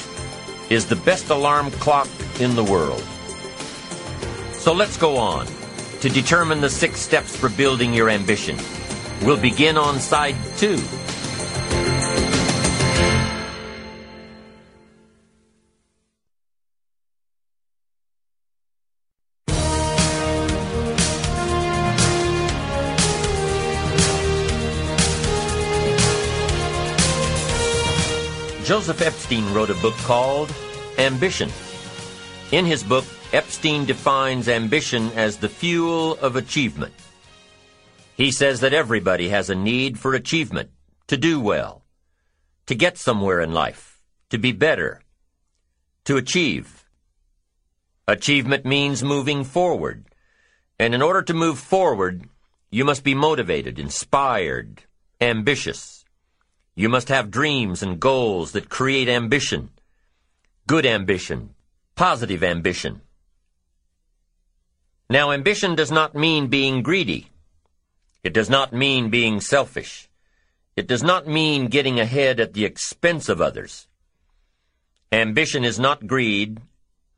is 0.69 0.86
the 0.86 0.95
best 0.95 1.29
alarm 1.29 1.71
clock 1.71 2.08
in 2.39 2.55
the 2.55 2.63
world. 2.63 3.03
So 4.53 4.71
let's 4.71 4.95
go 4.95 5.17
on 5.17 5.45
to 5.99 6.08
determine 6.08 6.62
the 6.62 6.69
six 6.69 7.01
steps 7.01 7.36
for 7.36 7.49
building 7.49 7.93
your 7.93 8.10
ambition. 8.10 8.58
We'll 9.23 9.38
begin 9.38 9.77
on 9.77 9.99
side 9.99 10.36
two. 10.58 10.79
Joseph 28.63 29.01
Epstein 29.01 29.51
wrote 29.51 29.71
a 29.71 29.73
book 29.75 29.95
called 30.05 30.53
Ambition. 30.99 31.49
In 32.51 32.65
his 32.65 32.84
book, 32.84 33.03
Epstein 33.34 33.86
defines 33.86 34.47
ambition 34.47 35.12
as 35.15 35.38
the 35.38 35.49
fuel 35.49 36.17
of 36.19 36.36
achievement. 36.36 36.93
He 38.19 38.34
says 38.34 38.60
that 38.60 38.73
everybody 38.73 39.29
has 39.29 39.49
a 39.49 39.55
need 39.55 39.97
for 39.97 40.13
achievement, 40.13 40.71
to 41.08 41.15
do 41.15 41.39
well, 41.39 41.86
to 42.65 42.75
get 42.75 42.97
somewhere 42.97 43.39
in 43.39 43.53
life, 43.53 44.01
to 44.29 44.38
be 44.38 44.51
better, 44.51 45.01
to 46.03 46.17
achieve. 46.17 46.84
Achievement 48.10 48.65
means 48.65 49.05
moving 49.05 49.45
forward. 49.45 50.03
And 50.77 50.93
in 50.93 51.01
order 51.01 51.21
to 51.21 51.34
move 51.34 51.60
forward, 51.60 52.27
you 52.69 52.83
must 52.83 53.06
be 53.06 53.15
motivated, 53.15 53.79
inspired, 53.79 54.83
ambitious. 55.21 56.04
You 56.75 56.89
must 56.89 57.08
have 57.08 57.31
dreams 57.31 57.81
and 57.81 58.02
goals 58.02 58.52
that 58.52 58.67
create 58.67 59.08
ambition. 59.08 59.69
Good 60.67 60.85
ambition. 60.85 61.52
Positive 61.96 62.44
ambition. 62.44 63.00
Now, 65.10 65.31
ambition 65.31 65.73
does 65.73 65.89
not 65.89 66.15
mean 66.15 66.48
being 66.48 66.83
greedy. 66.83 67.29
It 68.24 68.34
does 68.34 68.50
not 68.50 68.74
mean 68.74 69.10
being 69.10 69.40
selfish. 69.40 70.10
It 70.76 70.88
does 70.88 71.04
not 71.04 71.28
mean 71.28 71.67
getting 71.67 72.00
ahead 72.00 72.40
at 72.40 72.54
the 72.54 72.65
expense 72.65 73.30
of 73.30 73.42
others. 73.42 73.88
Ambition 75.12 75.63
is 75.63 75.80
not 75.80 76.08
greed. 76.08 76.62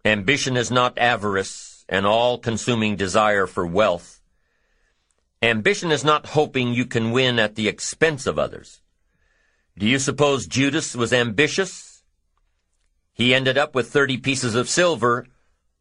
Ambition 0.06 0.58
is 0.58 0.72
not 0.72 0.98
avarice, 0.98 1.86
an 1.90 2.06
all-consuming 2.06 2.96
desire 2.96 3.46
for 3.46 3.66
wealth. 3.66 4.22
Ambition 5.42 5.92
is 5.92 6.04
not 6.04 6.28
hoping 6.28 6.74
you 6.74 6.86
can 6.86 7.12
win 7.12 7.40
at 7.40 7.56
the 7.56 7.68
expense 7.68 8.28
of 8.28 8.38
others. 8.40 8.82
Do 9.78 9.88
you 9.88 10.00
suppose 10.00 10.46
Judas 10.46 10.96
was 10.96 11.14
ambitious? 11.14 12.04
He 13.14 13.34
ended 13.34 13.58
up 13.58 13.74
with 13.74 13.92
30 13.92 14.18
pieces 14.18 14.56
of 14.56 14.70
silver, 14.70 15.28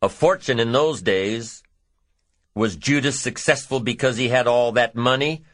a 0.03 0.09
fortune 0.09 0.59
in 0.59 0.73
those 0.73 1.03
days, 1.03 1.63
was 2.55 2.77
Judas 2.77 3.21
successful 3.21 3.81
because 3.81 4.17
he 4.17 4.29
had 4.29 4.47
all 4.47 4.73
that 4.73 4.95
money? 4.95 5.45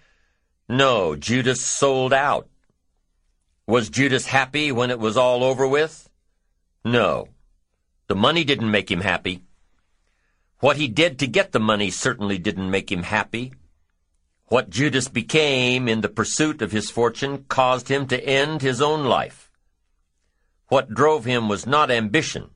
No, 0.69 1.15
Judas 1.15 1.61
sold 1.61 2.13
out. 2.13 2.49
Was 3.67 3.89
Judas 3.89 4.27
happy 4.27 4.73
when 4.73 4.91
it 4.91 4.99
was 4.99 5.17
all 5.17 5.45
over 5.45 5.67
with? 5.67 6.09
No. 6.85 7.29
The 8.09 8.15
money 8.15 8.45
didn't 8.45 8.71
make 8.71 8.91
him 8.91 9.01
happy. 9.01 9.43
What 10.61 10.77
he 10.77 10.89
did 10.89 11.19
to 11.19 11.27
get 11.27 11.53
the 11.53 11.61
money 11.61 11.91
certainly 11.91 12.39
didn't 12.39 12.71
make 12.71 12.91
him 12.91 13.03
happy. 13.03 13.53
What 14.47 14.71
Judas 14.71 15.09
became 15.09 15.89
in 15.89 16.01
the 16.01 16.09
pursuit 16.09 16.63
of 16.63 16.73
his 16.73 16.91
fortune 16.91 17.45
caused 17.49 17.89
him 17.89 18.07
to 18.07 18.25
end 18.25 18.63
his 18.63 18.81
own 18.81 19.05
life. 19.05 19.51
What 20.69 20.95
drove 20.95 21.25
him 21.25 21.49
was 21.49 21.67
not 21.67 21.91
ambition. 21.91 22.51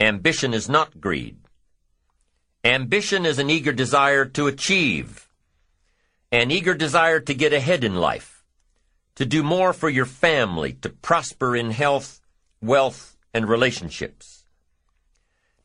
Ambition 0.00 0.54
is 0.54 0.68
not 0.68 1.00
greed. 1.00 1.38
Ambition 2.66 3.24
is 3.24 3.38
an 3.38 3.48
eager 3.48 3.72
desire 3.72 4.24
to 4.24 4.48
achieve, 4.48 5.28
an 6.32 6.50
eager 6.50 6.74
desire 6.74 7.20
to 7.20 7.32
get 7.32 7.52
ahead 7.52 7.84
in 7.84 7.94
life, 7.94 8.42
to 9.14 9.24
do 9.24 9.44
more 9.44 9.72
for 9.72 9.88
your 9.88 10.04
family, 10.04 10.72
to 10.72 10.88
prosper 10.88 11.54
in 11.54 11.70
health, 11.70 12.20
wealth, 12.60 13.16
and 13.32 13.48
relationships. 13.48 14.46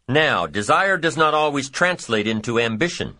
Now, 0.07 0.45
desire 0.45 0.95
does 0.99 1.17
not 1.17 1.33
always 1.33 1.71
translate 1.71 2.27
into 2.27 2.59
ambition. 2.59 3.17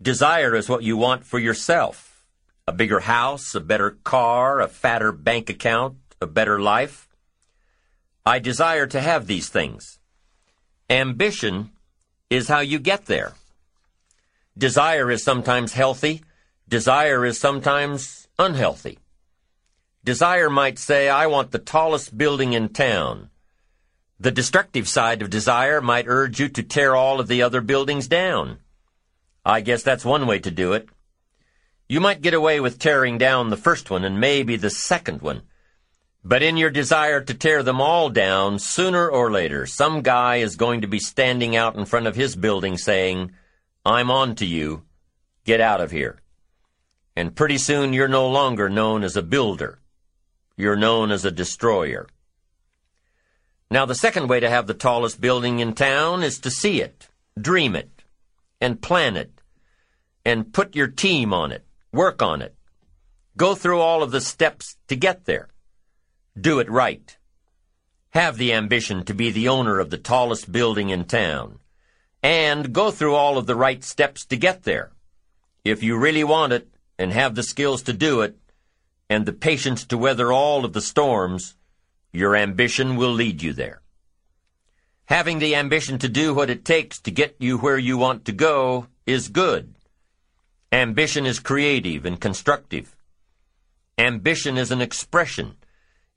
Desire 0.00 0.56
is 0.56 0.70
what 0.70 0.82
you 0.82 0.96
want 0.96 1.26
for 1.26 1.38
yourself. 1.38 2.24
A 2.66 2.72
bigger 2.72 3.00
house, 3.00 3.54
a 3.54 3.60
better 3.60 3.98
car, 4.04 4.58
a 4.58 4.68
fatter 4.68 5.12
bank 5.12 5.50
account, 5.50 5.96
a 6.22 6.26
better 6.26 6.58
life. 6.58 7.10
I 8.24 8.38
desire 8.38 8.86
to 8.86 9.02
have 9.02 9.26
these 9.26 9.50
things. 9.50 9.98
Ambition 10.88 11.72
is 12.30 12.48
how 12.48 12.60
you 12.60 12.78
get 12.78 13.06
there. 13.06 13.34
Desire 14.58 15.10
is 15.10 15.22
sometimes 15.22 15.72
healthy. 15.72 16.22
Desire 16.68 17.24
is 17.24 17.38
sometimes 17.38 18.26
unhealthy. 18.38 18.98
Desire 20.02 20.50
might 20.50 20.78
say, 20.78 21.08
I 21.08 21.26
want 21.26 21.50
the 21.50 21.58
tallest 21.58 22.16
building 22.16 22.52
in 22.52 22.70
town. 22.70 23.30
The 24.18 24.30
destructive 24.30 24.88
side 24.88 25.20
of 25.20 25.30
desire 25.30 25.80
might 25.80 26.06
urge 26.08 26.40
you 26.40 26.48
to 26.48 26.62
tear 26.62 26.96
all 26.96 27.20
of 27.20 27.28
the 27.28 27.42
other 27.42 27.60
buildings 27.60 28.08
down. 28.08 28.58
I 29.44 29.60
guess 29.60 29.82
that's 29.82 30.04
one 30.04 30.26
way 30.26 30.38
to 30.38 30.50
do 30.50 30.72
it. 30.72 30.88
You 31.88 32.00
might 32.00 32.22
get 32.22 32.34
away 32.34 32.58
with 32.58 32.78
tearing 32.78 33.18
down 33.18 33.50
the 33.50 33.56
first 33.56 33.90
one 33.90 34.04
and 34.04 34.18
maybe 34.18 34.56
the 34.56 34.70
second 34.70 35.22
one. 35.22 35.42
But 36.28 36.42
in 36.42 36.56
your 36.56 36.70
desire 36.70 37.20
to 37.20 37.34
tear 37.34 37.62
them 37.62 37.80
all 37.80 38.10
down, 38.10 38.58
sooner 38.58 39.08
or 39.08 39.30
later, 39.30 39.64
some 39.64 40.02
guy 40.02 40.38
is 40.38 40.56
going 40.56 40.80
to 40.80 40.88
be 40.88 40.98
standing 40.98 41.54
out 41.54 41.76
in 41.76 41.84
front 41.84 42.08
of 42.08 42.16
his 42.16 42.34
building 42.34 42.76
saying, 42.78 43.30
I'm 43.84 44.10
on 44.10 44.34
to 44.36 44.44
you. 44.44 44.82
Get 45.44 45.60
out 45.60 45.80
of 45.80 45.92
here. 45.92 46.20
And 47.14 47.36
pretty 47.36 47.58
soon 47.58 47.92
you're 47.92 48.08
no 48.08 48.28
longer 48.28 48.68
known 48.68 49.04
as 49.04 49.14
a 49.14 49.22
builder. 49.22 49.78
You're 50.56 50.74
known 50.74 51.12
as 51.12 51.24
a 51.24 51.30
destroyer. 51.30 52.08
Now 53.70 53.86
the 53.86 53.94
second 53.94 54.28
way 54.28 54.40
to 54.40 54.50
have 54.50 54.66
the 54.66 54.74
tallest 54.74 55.20
building 55.20 55.60
in 55.60 55.74
town 55.74 56.24
is 56.24 56.40
to 56.40 56.50
see 56.50 56.82
it, 56.82 57.06
dream 57.40 57.76
it, 57.76 58.02
and 58.60 58.82
plan 58.82 59.16
it, 59.16 59.40
and 60.24 60.52
put 60.52 60.74
your 60.74 60.88
team 60.88 61.32
on 61.32 61.52
it, 61.52 61.64
work 61.92 62.20
on 62.20 62.42
it. 62.42 62.56
Go 63.36 63.54
through 63.54 63.78
all 63.78 64.02
of 64.02 64.10
the 64.10 64.20
steps 64.20 64.76
to 64.88 64.96
get 64.96 65.26
there. 65.26 65.50
Do 66.38 66.58
it 66.58 66.70
right. 66.70 67.16
Have 68.10 68.36
the 68.36 68.52
ambition 68.52 69.04
to 69.04 69.14
be 69.14 69.30
the 69.30 69.48
owner 69.48 69.78
of 69.78 69.90
the 69.90 69.98
tallest 69.98 70.52
building 70.52 70.90
in 70.90 71.04
town. 71.04 71.58
And 72.22 72.72
go 72.72 72.90
through 72.90 73.14
all 73.14 73.38
of 73.38 73.46
the 73.46 73.56
right 73.56 73.82
steps 73.82 74.24
to 74.26 74.36
get 74.36 74.64
there. 74.64 74.92
If 75.64 75.82
you 75.82 75.96
really 75.96 76.24
want 76.24 76.52
it, 76.52 76.68
and 76.98 77.12
have 77.12 77.34
the 77.34 77.42
skills 77.42 77.82
to 77.82 77.92
do 77.92 78.20
it, 78.20 78.36
and 79.08 79.24
the 79.24 79.32
patience 79.32 79.84
to 79.86 79.98
weather 79.98 80.32
all 80.32 80.64
of 80.64 80.72
the 80.72 80.80
storms, 80.80 81.54
your 82.12 82.36
ambition 82.36 82.96
will 82.96 83.12
lead 83.12 83.42
you 83.42 83.52
there. 83.52 83.82
Having 85.06 85.38
the 85.38 85.54
ambition 85.54 85.98
to 85.98 86.08
do 86.08 86.34
what 86.34 86.50
it 86.50 86.64
takes 86.64 86.98
to 87.00 87.10
get 87.10 87.36
you 87.38 87.58
where 87.58 87.78
you 87.78 87.96
want 87.96 88.24
to 88.24 88.32
go 88.32 88.88
is 89.06 89.28
good. 89.28 89.74
Ambition 90.72 91.26
is 91.26 91.38
creative 91.38 92.04
and 92.04 92.20
constructive. 92.20 92.96
Ambition 93.96 94.58
is 94.58 94.70
an 94.70 94.80
expression. 94.80 95.56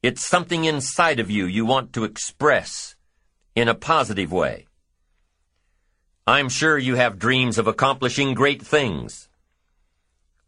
It's 0.02 0.26
something 0.26 0.64
inside 0.64 1.20
of 1.20 1.30
you 1.30 1.46
you 1.46 1.66
want 1.66 1.92
to 1.92 2.06
express 2.06 2.96
in 3.54 3.68
a 3.68 3.76
positive 3.76 4.32
way. 4.32 4.66
I'm 6.26 6.48
sure 6.48 6.78
you 6.78 6.96
have 6.96 7.20
dreams 7.20 7.58
of 7.58 7.68
accomplishing 7.68 8.34
great 8.34 8.62
things. 8.62 9.28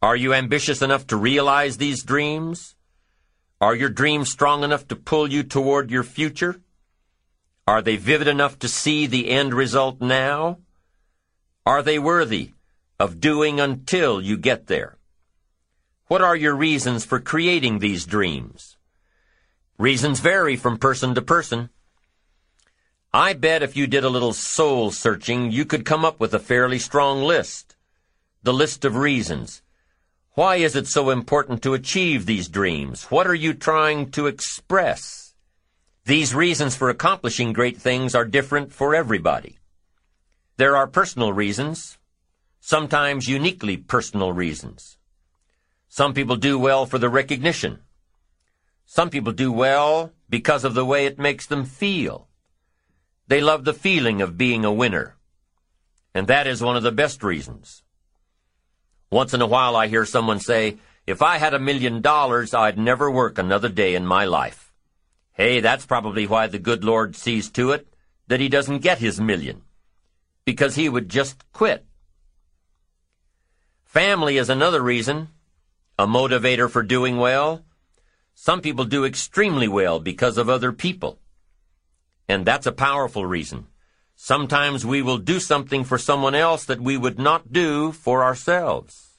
Are 0.02 0.16
you 0.16 0.34
ambitious 0.34 0.82
enough 0.82 1.06
to 1.08 1.18
realize 1.18 1.76
these 1.76 2.02
dreams? 2.02 2.76
Are 3.60 3.76
your 3.76 3.90
dreams 3.90 4.32
strong 4.32 4.64
enough 4.64 4.88
to 4.88 4.96
pull 4.96 5.30
you 5.30 5.44
toward 5.44 5.92
your 5.92 6.04
future? 6.04 6.62
Are 7.68 7.82
they 7.82 7.98
vivid 7.98 8.30
enough 8.30 8.58
to 8.60 8.70
see 8.70 9.06
the 9.06 9.30
end 9.30 9.54
result 9.54 10.00
now? 10.00 10.60
Are 11.66 11.84
they 11.84 12.00
worthy 12.00 12.54
of 13.02 13.20
doing 13.20 13.60
until 13.60 14.22
you 14.22 14.38
get 14.38 14.68
there? 14.68 14.98
What 16.08 16.22
are 16.22 16.38
your 16.38 16.56
reasons 16.56 17.04
for 17.04 17.20
creating 17.20 17.80
these 17.80 18.06
dreams? 18.06 18.78
Reasons 19.78 20.20
vary 20.20 20.56
from 20.56 20.78
person 20.78 21.16
to 21.16 21.22
person. 21.22 21.70
I 23.14 23.34
bet 23.34 23.64
if 23.64 23.76
you 23.76 23.88
did 23.88 24.04
a 24.04 24.10
little 24.10 24.34
soul 24.34 24.92
searching, 24.92 25.52
you 25.52 25.66
could 25.66 25.86
come 25.86 26.06
up 26.06 26.20
with 26.20 26.34
a 26.34 26.40
fairly 26.40 26.80
strong 26.80 27.22
list. 27.24 27.76
The 28.44 28.54
list 28.54 28.86
of 28.86 28.96
reasons. 28.96 29.62
Why 30.34 30.56
is 30.56 30.78
it 30.78 30.88
so 30.88 31.10
important 31.10 31.62
to 31.64 31.74
achieve 31.74 32.26
these 32.26 32.48
dreams? 32.48 33.04
What 33.06 33.28
are 33.28 33.36
you 33.36 33.54
trying 33.54 34.12
to 34.12 34.28
express? 34.28 35.34
These 36.06 36.34
reasons 36.34 36.76
for 36.76 36.90
accomplishing 36.90 37.52
great 37.52 37.78
things 37.78 38.16
are 38.16 38.26
different 38.26 38.72
for 38.72 38.96
everybody. 38.96 39.60
There 40.58 40.78
are 40.78 40.88
personal 40.88 41.34
reasons, 41.34 41.98
sometimes 42.62 43.28
uniquely 43.28 43.76
personal 43.76 44.32
reasons. 44.32 44.98
Some 45.90 46.14
people 46.14 46.38
do 46.38 46.58
well 46.58 46.86
for 46.86 46.98
the 46.98 47.10
recognition. 47.10 47.82
Some 48.94 49.10
people 49.10 49.32
do 49.32 49.54
well 49.54 50.12
because 50.30 50.66
of 50.66 50.74
the 50.74 50.84
way 50.84 51.06
it 51.06 51.18
makes 51.18 51.46
them 51.46 51.64
feel. 51.64 52.28
They 53.26 53.40
love 53.40 53.64
the 53.64 53.74
feeling 53.74 54.22
of 54.22 54.38
being 54.38 54.66
a 54.66 54.74
winner. 54.74 55.16
And 56.14 56.28
that 56.28 56.46
is 56.46 56.62
one 56.62 56.76
of 56.76 56.84
the 56.84 56.92
best 56.92 57.24
reasons. 57.24 57.84
Once 59.10 59.34
in 59.34 59.42
a 59.42 59.48
while 59.48 59.78
I 59.78 59.88
hear 59.88 60.06
someone 60.06 60.42
say, 60.42 60.78
if 61.08 61.22
I 61.22 61.38
had 61.38 61.54
a 61.54 61.58
million 61.58 62.02
dollars, 62.02 62.54
I'd 62.54 62.78
never 62.78 63.10
work 63.10 63.38
another 63.38 63.70
day 63.70 63.96
in 63.96 64.06
my 64.06 64.26
life. 64.26 64.74
Hey, 65.32 65.62
that's 65.62 65.86
probably 65.86 66.28
why 66.28 66.48
the 66.48 66.60
good 66.60 66.84
Lord 66.84 67.16
sees 67.16 67.50
to 67.52 67.72
it 67.72 67.88
that 68.28 68.42
he 68.42 68.50
doesn't 68.50 68.80
get 68.80 68.98
his 68.98 69.22
million. 69.22 69.62
Because 70.44 70.76
he 70.76 70.90
would 70.90 71.08
just 71.08 71.50
quit. 71.54 71.86
Family 73.86 74.36
is 74.36 74.50
another 74.50 74.82
reason, 74.82 75.30
a 75.98 76.06
motivator 76.06 76.70
for 76.70 76.84
doing 76.84 77.16
well. 77.16 77.64
Some 78.34 78.62
people 78.62 78.86
do 78.86 79.06
extremely 79.06 79.68
well 79.68 80.00
because 80.00 80.38
of 80.38 80.50
other 80.50 80.72
people. 80.72 81.20
And 82.28 82.46
that's 82.46 82.66
a 82.66 82.72
powerful 82.72 83.26
reason. 83.26 83.68
Sometimes 84.16 84.86
we 84.86 85.02
will 85.02 85.18
do 85.18 85.40
something 85.40 85.84
for 85.84 85.98
someone 85.98 86.36
else 86.36 86.66
that 86.66 86.80
we 86.80 86.96
would 86.96 87.20
not 87.20 87.52
do 87.52 87.92
for 87.92 88.24
ourselves. 88.24 89.18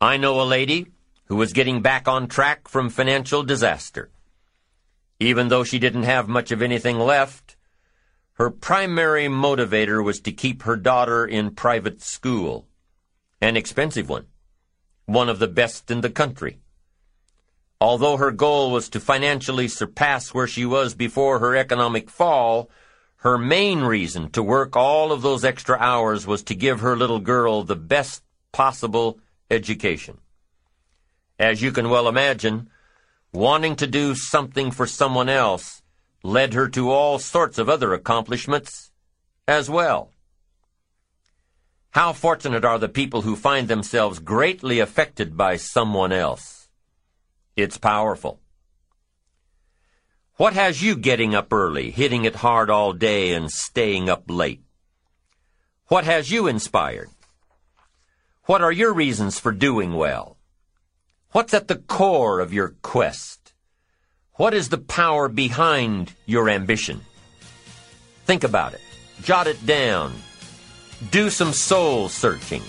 I 0.00 0.16
know 0.16 0.40
a 0.40 0.44
lady 0.44 0.86
who 1.26 1.36
was 1.36 1.52
getting 1.52 1.82
back 1.82 2.08
on 2.08 2.26
track 2.26 2.68
from 2.68 2.88
financial 2.88 3.42
disaster. 3.42 4.10
Even 5.20 5.48
though 5.48 5.62
she 5.62 5.78
didn't 5.78 6.04
have 6.04 6.26
much 6.26 6.50
of 6.50 6.62
anything 6.62 6.98
left, 6.98 7.56
her 8.40 8.50
primary 8.50 9.26
motivator 9.26 10.02
was 10.02 10.20
to 10.22 10.32
keep 10.32 10.62
her 10.62 10.76
daughter 10.76 11.26
in 11.26 11.54
private 11.54 12.00
school, 12.00 12.66
an 13.40 13.54
expensive 13.54 14.08
one, 14.08 14.26
one 15.04 15.28
of 15.28 15.38
the 15.38 15.46
best 15.46 15.90
in 15.90 16.00
the 16.00 16.08
country. 16.08 16.58
Although 17.80 18.18
her 18.18 18.30
goal 18.30 18.70
was 18.70 18.90
to 18.90 19.00
financially 19.00 19.66
surpass 19.66 20.34
where 20.34 20.46
she 20.46 20.66
was 20.66 20.94
before 20.94 21.38
her 21.38 21.56
economic 21.56 22.10
fall, 22.10 22.68
her 23.16 23.38
main 23.38 23.80
reason 23.80 24.30
to 24.32 24.42
work 24.42 24.76
all 24.76 25.12
of 25.12 25.22
those 25.22 25.44
extra 25.44 25.78
hours 25.78 26.26
was 26.26 26.42
to 26.44 26.54
give 26.54 26.80
her 26.80 26.96
little 26.96 27.20
girl 27.20 27.62
the 27.62 27.76
best 27.76 28.22
possible 28.52 29.18
education. 29.50 30.18
As 31.38 31.62
you 31.62 31.72
can 31.72 31.88
well 31.88 32.06
imagine, 32.06 32.68
wanting 33.32 33.76
to 33.76 33.86
do 33.86 34.14
something 34.14 34.70
for 34.70 34.86
someone 34.86 35.30
else 35.30 35.82
led 36.22 36.52
her 36.52 36.68
to 36.68 36.90
all 36.90 37.18
sorts 37.18 37.58
of 37.58 37.68
other 37.68 37.94
accomplishments 37.94 38.90
as 39.48 39.70
well. 39.70 40.10
How 41.92 42.12
fortunate 42.12 42.64
are 42.64 42.78
the 42.78 42.88
people 42.90 43.22
who 43.22 43.36
find 43.36 43.68
themselves 43.68 44.18
greatly 44.18 44.80
affected 44.80 45.36
by 45.36 45.56
someone 45.56 46.12
else. 46.12 46.59
It's 47.60 47.78
powerful. 47.78 48.40
What 50.36 50.54
has 50.54 50.82
you 50.82 50.96
getting 50.96 51.34
up 51.34 51.52
early, 51.52 51.90
hitting 51.90 52.24
it 52.24 52.36
hard 52.36 52.70
all 52.70 52.94
day, 52.94 53.32
and 53.32 53.50
staying 53.50 54.08
up 54.08 54.24
late? 54.28 54.62
What 55.88 56.04
has 56.04 56.30
you 56.30 56.46
inspired? 56.46 57.10
What 58.44 58.62
are 58.62 58.72
your 58.72 58.94
reasons 58.94 59.38
for 59.38 59.52
doing 59.52 59.92
well? 59.92 60.38
What's 61.32 61.52
at 61.52 61.68
the 61.68 61.76
core 61.76 62.40
of 62.40 62.54
your 62.54 62.76
quest? 62.80 63.52
What 64.34 64.54
is 64.54 64.70
the 64.70 64.78
power 64.78 65.28
behind 65.28 66.14
your 66.24 66.48
ambition? 66.48 67.02
Think 68.24 68.42
about 68.42 68.72
it. 68.72 68.80
Jot 69.22 69.46
it 69.46 69.66
down. 69.66 70.14
Do 71.10 71.28
some 71.28 71.52
soul 71.52 72.08
searching. 72.08 72.62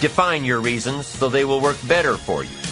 Define 0.00 0.44
your 0.44 0.60
reasons 0.60 1.06
so 1.06 1.28
they 1.28 1.44
will 1.44 1.60
work 1.60 1.76
better 1.88 2.16
for 2.16 2.44
you. 2.44 2.71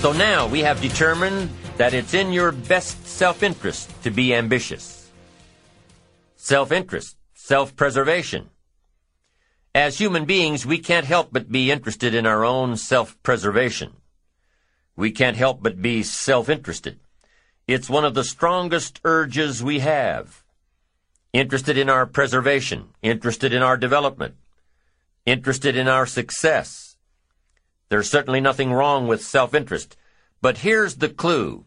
So 0.00 0.12
now 0.12 0.46
we 0.46 0.60
have 0.60 0.80
determined 0.80 1.50
that 1.76 1.92
it's 1.92 2.14
in 2.14 2.32
your 2.32 2.52
best 2.52 3.04
self-interest 3.04 3.90
to 4.04 4.12
be 4.12 4.32
ambitious. 4.32 5.10
Self-interest, 6.36 7.16
self-preservation. 7.34 8.48
As 9.74 9.98
human 9.98 10.24
beings, 10.24 10.64
we 10.64 10.78
can't 10.78 11.04
help 11.04 11.32
but 11.32 11.50
be 11.50 11.72
interested 11.72 12.14
in 12.14 12.26
our 12.26 12.44
own 12.44 12.76
self-preservation. 12.76 13.94
We 14.94 15.10
can't 15.10 15.36
help 15.36 15.64
but 15.64 15.82
be 15.82 16.04
self-interested. 16.04 17.00
It's 17.66 17.90
one 17.90 18.04
of 18.04 18.14
the 18.14 18.22
strongest 18.22 19.00
urges 19.04 19.64
we 19.64 19.80
have. 19.80 20.44
Interested 21.32 21.76
in 21.76 21.90
our 21.90 22.06
preservation, 22.06 22.90
interested 23.02 23.52
in 23.52 23.62
our 23.62 23.76
development, 23.76 24.36
interested 25.26 25.76
in 25.76 25.88
our 25.88 26.06
success, 26.06 26.87
there's 27.88 28.10
certainly 28.10 28.40
nothing 28.40 28.72
wrong 28.72 29.06
with 29.06 29.24
self-interest. 29.24 29.96
But 30.40 30.58
here's 30.58 30.96
the 30.96 31.08
clue. 31.08 31.64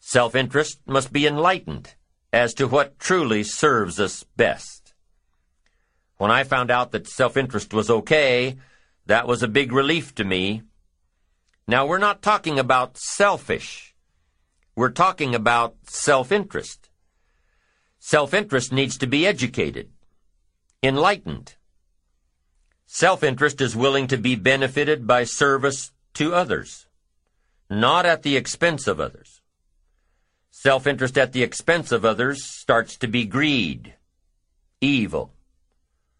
Self-interest 0.00 0.80
must 0.86 1.12
be 1.12 1.26
enlightened 1.26 1.94
as 2.32 2.54
to 2.54 2.66
what 2.66 2.98
truly 2.98 3.42
serves 3.42 4.00
us 4.00 4.24
best. 4.36 4.94
When 6.16 6.30
I 6.30 6.44
found 6.44 6.70
out 6.70 6.92
that 6.92 7.06
self-interest 7.06 7.72
was 7.72 7.90
okay, 7.90 8.56
that 9.06 9.26
was 9.26 9.42
a 9.42 9.48
big 9.48 9.72
relief 9.72 10.14
to 10.16 10.24
me. 10.24 10.62
Now, 11.66 11.86
we're 11.86 11.98
not 11.98 12.22
talking 12.22 12.58
about 12.58 12.96
selfish. 12.96 13.94
We're 14.74 14.90
talking 14.90 15.34
about 15.34 15.76
self-interest. 15.84 16.88
Self-interest 17.98 18.72
needs 18.72 18.96
to 18.98 19.06
be 19.06 19.26
educated, 19.26 19.90
enlightened. 20.82 21.56
Self-interest 22.90 23.60
is 23.60 23.76
willing 23.76 24.06
to 24.06 24.16
be 24.16 24.34
benefited 24.34 25.06
by 25.06 25.22
service 25.22 25.92
to 26.14 26.34
others, 26.34 26.86
not 27.68 28.06
at 28.06 28.22
the 28.22 28.34
expense 28.34 28.86
of 28.86 28.98
others. 28.98 29.42
Self-interest 30.50 31.18
at 31.18 31.34
the 31.34 31.42
expense 31.42 31.92
of 31.92 32.06
others 32.06 32.42
starts 32.42 32.96
to 32.96 33.06
be 33.06 33.26
greed, 33.26 33.92
evil, 34.80 35.34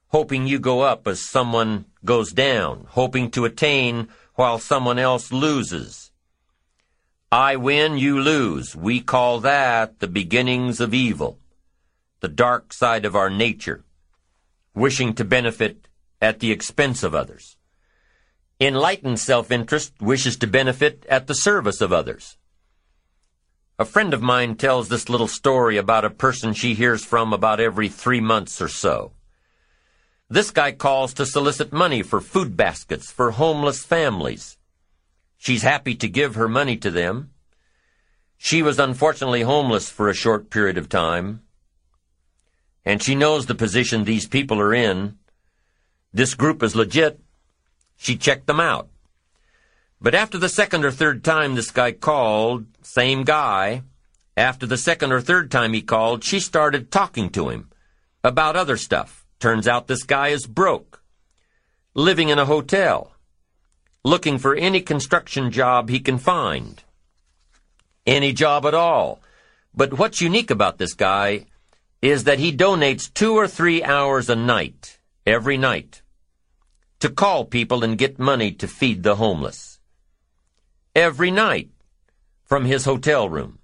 hoping 0.08 0.46
you 0.46 0.58
go 0.58 0.82
up 0.82 1.08
as 1.08 1.20
someone 1.20 1.86
goes 2.04 2.32
down, 2.32 2.84
hoping 2.90 3.30
to 3.30 3.46
attain 3.46 4.08
while 4.34 4.58
someone 4.58 4.98
else 4.98 5.32
loses. 5.32 6.12
I 7.32 7.56
win, 7.56 7.96
you 7.96 8.20
lose. 8.20 8.76
We 8.76 9.00
call 9.00 9.40
that 9.40 10.00
the 10.00 10.06
beginnings 10.06 10.80
of 10.82 10.92
evil, 10.92 11.38
the 12.20 12.28
dark 12.28 12.74
side 12.74 13.06
of 13.06 13.16
our 13.16 13.30
nature, 13.30 13.84
wishing 14.74 15.14
to 15.14 15.24
benefit 15.24 15.87
at 16.20 16.40
the 16.40 16.52
expense 16.52 17.02
of 17.02 17.14
others. 17.14 17.56
Enlightened 18.60 19.20
self-interest 19.20 19.92
wishes 20.00 20.36
to 20.36 20.46
benefit 20.46 21.06
at 21.08 21.26
the 21.26 21.34
service 21.34 21.80
of 21.80 21.92
others. 21.92 22.36
A 23.78 23.84
friend 23.84 24.12
of 24.12 24.20
mine 24.20 24.56
tells 24.56 24.88
this 24.88 25.08
little 25.08 25.28
story 25.28 25.76
about 25.76 26.04
a 26.04 26.10
person 26.10 26.52
she 26.52 26.74
hears 26.74 27.04
from 27.04 27.32
about 27.32 27.60
every 27.60 27.88
three 27.88 28.20
months 28.20 28.60
or 28.60 28.66
so. 28.66 29.12
This 30.28 30.50
guy 30.50 30.72
calls 30.72 31.14
to 31.14 31.24
solicit 31.24 31.72
money 31.72 32.02
for 32.02 32.20
food 32.20 32.56
baskets 32.56 33.12
for 33.12 33.30
homeless 33.30 33.84
families. 33.84 34.58
She's 35.36 35.62
happy 35.62 35.94
to 35.94 36.08
give 36.08 36.34
her 36.34 36.48
money 36.48 36.76
to 36.78 36.90
them. 36.90 37.30
She 38.36 38.60
was 38.60 38.80
unfortunately 38.80 39.42
homeless 39.42 39.88
for 39.88 40.08
a 40.08 40.14
short 40.14 40.50
period 40.50 40.76
of 40.76 40.88
time, 40.88 41.42
and 42.84 43.00
she 43.00 43.14
knows 43.14 43.46
the 43.46 43.54
position 43.54 44.02
these 44.02 44.26
people 44.26 44.60
are 44.60 44.74
in 44.74 45.18
this 46.18 46.34
group 46.34 46.64
is 46.64 46.74
legit. 46.74 47.20
She 47.96 48.16
checked 48.16 48.48
them 48.48 48.58
out. 48.58 48.88
But 50.00 50.16
after 50.16 50.36
the 50.36 50.48
second 50.48 50.84
or 50.84 50.90
third 50.90 51.22
time 51.22 51.54
this 51.54 51.70
guy 51.70 51.92
called, 51.92 52.66
same 52.82 53.22
guy, 53.22 53.82
after 54.36 54.66
the 54.66 54.76
second 54.76 55.12
or 55.12 55.20
third 55.20 55.48
time 55.48 55.74
he 55.74 55.80
called, 55.80 56.24
she 56.24 56.40
started 56.40 56.90
talking 56.90 57.30
to 57.30 57.50
him 57.50 57.70
about 58.24 58.56
other 58.56 58.76
stuff. 58.76 59.24
Turns 59.38 59.68
out 59.68 59.86
this 59.86 60.02
guy 60.02 60.28
is 60.28 60.48
broke, 60.48 61.04
living 61.94 62.30
in 62.30 62.40
a 62.40 62.46
hotel, 62.46 63.12
looking 64.02 64.38
for 64.38 64.56
any 64.56 64.80
construction 64.80 65.52
job 65.52 65.88
he 65.88 66.00
can 66.00 66.18
find. 66.18 66.82
Any 68.06 68.32
job 68.32 68.66
at 68.66 68.74
all. 68.74 69.20
But 69.72 69.96
what's 69.96 70.20
unique 70.20 70.50
about 70.50 70.78
this 70.78 70.94
guy 70.94 71.46
is 72.02 72.24
that 72.24 72.40
he 72.40 72.50
donates 72.50 73.14
two 73.14 73.36
or 73.36 73.46
three 73.46 73.84
hours 73.84 74.28
a 74.28 74.34
night 74.34 74.98
every 75.24 75.56
night 75.56 76.02
to 77.00 77.08
call 77.08 77.44
people 77.44 77.84
and 77.84 77.96
get 77.96 78.18
money 78.18 78.50
to 78.52 78.66
feed 78.66 79.02
the 79.02 79.16
homeless. 79.16 79.78
Every 80.94 81.30
night 81.30 81.70
from 82.44 82.64
his 82.64 82.84
hotel 82.84 83.28
room. 83.28 83.58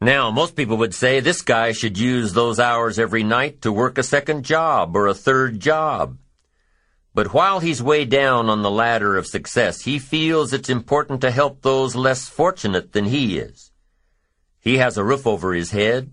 Now, 0.00 0.30
most 0.30 0.56
people 0.56 0.76
would 0.78 0.94
say 0.94 1.20
this 1.20 1.42
guy 1.42 1.72
should 1.72 1.96
use 1.96 2.32
those 2.32 2.58
hours 2.58 2.98
every 2.98 3.22
night 3.22 3.62
to 3.62 3.72
work 3.72 3.98
a 3.98 4.02
second 4.02 4.44
job 4.44 4.96
or 4.96 5.06
a 5.06 5.14
third 5.14 5.60
job. 5.60 6.18
But 7.14 7.32
while 7.32 7.60
he's 7.60 7.82
way 7.82 8.04
down 8.04 8.50
on 8.50 8.62
the 8.62 8.70
ladder 8.70 9.16
of 9.16 9.26
success, 9.26 9.82
he 9.82 9.98
feels 9.98 10.52
it's 10.52 10.68
important 10.68 11.22
to 11.22 11.30
help 11.30 11.62
those 11.62 11.96
less 11.96 12.28
fortunate 12.28 12.92
than 12.92 13.06
he 13.06 13.38
is. 13.38 13.70
He 14.60 14.76
has 14.78 14.98
a 14.98 15.04
roof 15.04 15.26
over 15.26 15.54
his 15.54 15.70
head. 15.70 16.12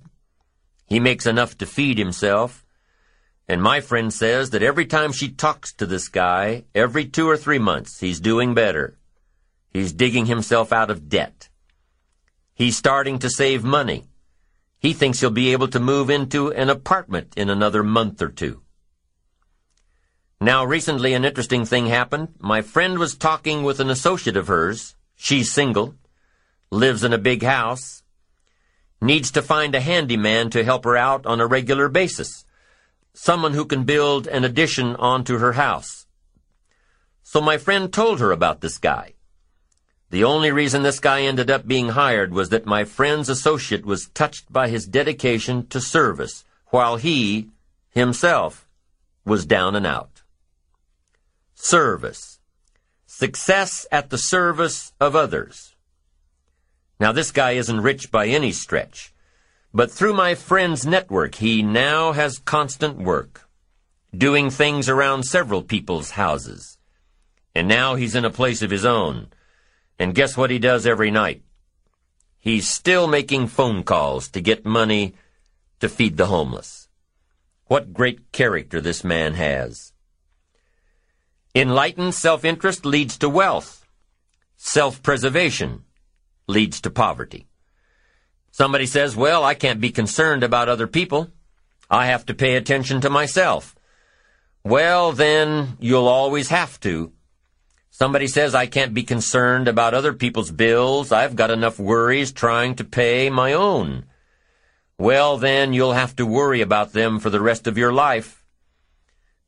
He 0.86 1.00
makes 1.02 1.26
enough 1.26 1.58
to 1.58 1.66
feed 1.66 1.98
himself. 1.98 2.63
And 3.48 3.62
my 3.62 3.82
friend 3.82 4.14
says 4.14 4.52
that 4.52 4.64
every 4.64 4.86
time 4.86 5.12
she 5.12 5.30
talks 5.30 5.74
to 5.74 5.86
this 5.86 6.08
guy, 6.08 6.64
every 6.74 7.06
two 7.06 7.30
or 7.30 7.36
three 7.36 7.60
months, 7.60 8.00
he's 8.00 8.22
doing 8.22 8.54
better. 8.54 8.98
He's 9.70 9.92
digging 9.92 10.28
himself 10.28 10.72
out 10.72 10.90
of 10.90 11.10
debt. 11.10 11.50
He's 12.54 12.78
starting 12.78 13.20
to 13.20 13.30
save 13.30 13.64
money. 13.64 14.06
He 14.80 14.94
thinks 14.94 15.20
he'll 15.20 15.30
be 15.30 15.52
able 15.52 15.68
to 15.70 15.80
move 15.80 16.10
into 16.10 16.54
an 16.54 16.70
apartment 16.70 17.34
in 17.36 17.50
another 17.50 17.84
month 17.84 18.22
or 18.22 18.30
two. 18.30 18.62
Now, 20.40 20.64
recently 20.64 21.14
an 21.14 21.26
interesting 21.26 21.66
thing 21.66 21.88
happened. 21.88 22.36
My 22.40 22.62
friend 22.62 22.98
was 23.00 23.16
talking 23.16 23.64
with 23.64 23.80
an 23.80 23.90
associate 23.90 24.38
of 24.38 24.48
hers. 24.48 24.96
She's 25.16 25.52
single, 25.52 25.96
lives 26.70 27.04
in 27.04 27.14
a 27.14 27.18
big 27.18 27.44
house, 27.44 28.04
needs 29.02 29.32
to 29.32 29.42
find 29.42 29.74
a 29.74 29.80
handyman 29.82 30.50
to 30.52 30.64
help 30.64 30.86
her 30.86 30.98
out 30.98 31.26
on 31.26 31.42
a 31.42 31.48
regular 31.48 31.90
basis 31.90 32.46
someone 33.14 33.54
who 33.54 33.66
can 33.66 33.84
build 33.84 34.28
an 34.28 34.44
addition 34.44 34.96
onto 34.96 35.38
her 35.38 35.54
house. 35.54 36.06
So 37.24 37.42
my 37.42 37.58
friend 37.58 37.92
told 37.92 38.20
her 38.20 38.32
about 38.32 38.62
this 38.62 38.78
guy. 38.78 39.14
The 40.10 40.24
only 40.24 40.52
reason 40.52 40.84
this 40.84 41.00
guy 41.00 41.22
ended 41.22 41.50
up 41.50 41.66
being 41.68 41.90
hired 41.90 42.34
was 42.34 42.50
that 42.50 42.66
my 42.66 42.84
friend's 42.84 43.30
associate 43.30 43.86
was 43.86 44.10
touched 44.10 44.52
by 44.52 44.68
his 44.70 44.86
dedication 44.86 45.66
to 45.68 45.82
service, 45.82 46.44
while 46.68 46.98
he, 46.98 47.50
himself, 47.90 48.68
was 49.26 49.46
down 49.46 49.76
and 49.76 49.88
out. 49.88 50.22
Service. 51.56 52.40
Success 53.06 53.88
at 53.92 54.10
the 54.10 54.18
service 54.18 54.92
of 55.00 55.16
others. 55.16 55.76
Now 57.00 57.12
this 57.12 57.32
guy 57.32 57.52
isn't 57.52 57.82
rich 57.82 58.12
by 58.12 58.28
any 58.28 58.52
stretch. 58.52 59.13
But 59.74 59.92
through 59.92 60.14
my 60.14 60.36
friend's 60.36 60.86
network, 60.86 61.36
he 61.36 61.64
now 61.64 62.12
has 62.12 62.38
constant 62.38 62.98
work, 62.98 63.50
doing 64.16 64.52
things 64.52 64.88
around 64.88 65.24
several 65.24 65.64
people's 65.64 66.12
houses. 66.12 66.78
And 67.56 67.68
now 67.68 67.96
he's 67.96 68.14
in 68.14 68.24
a 68.24 68.30
place 68.30 68.62
of 68.62 68.70
his 68.70 68.86
own. 68.86 69.30
And 69.98 70.14
guess 70.14 70.38
what 70.38 70.52
he 70.52 70.60
does 70.60 70.86
every 70.86 71.10
night? 71.10 71.42
He's 72.38 72.68
still 72.68 73.08
making 73.08 73.48
phone 73.48 73.84
calls 73.84 74.28
to 74.30 74.42
get 74.42 74.66
money 74.66 75.16
to 75.80 75.90
feed 75.90 76.18
the 76.18 76.28
homeless. 76.28 76.88
What 77.66 77.94
great 77.94 78.32
character 78.32 78.80
this 78.80 79.04
man 79.04 79.34
has. 79.34 79.94
Enlightened 81.56 82.14
self-interest 82.14 82.86
leads 82.86 83.18
to 83.18 83.30
wealth. 83.30 83.88
Self-preservation 84.58 85.84
leads 86.48 86.80
to 86.82 86.92
poverty. 86.92 87.48
Somebody 88.54 88.86
says, 88.86 89.16
well, 89.16 89.44
I 89.44 89.56
can't 89.56 89.82
be 89.82 89.90
concerned 89.90 90.44
about 90.44 90.70
other 90.70 90.86
people. 90.86 91.32
I 91.90 92.06
have 92.06 92.24
to 92.28 92.36
pay 92.36 92.56
attention 92.56 93.02
to 93.02 93.10
myself. 93.10 93.76
Well, 94.64 95.12
then, 95.12 95.76
you'll 95.80 96.08
always 96.08 96.50
have 96.50 96.80
to. 96.82 97.12
Somebody 97.90 98.28
says 98.28 98.54
I 98.54 98.68
can't 98.68 98.94
be 98.94 99.02
concerned 99.02 99.68
about 99.68 99.96
other 99.96 100.14
people's 100.14 100.52
bills. 100.52 101.12
I've 101.12 101.36
got 101.36 101.50
enough 101.50 101.80
worries 101.80 102.32
trying 102.32 102.76
to 102.76 102.84
pay 102.84 103.32
my 103.32 103.54
own. 103.54 104.06
Well, 105.00 105.38
then 105.38 105.74
you'll 105.74 105.94
have 105.94 106.16
to 106.18 106.26
worry 106.28 106.62
about 106.62 106.94
them 106.94 107.20
for 107.20 107.32
the 107.32 107.42
rest 107.42 107.66
of 107.66 107.76
your 107.76 107.92
life. 107.92 108.46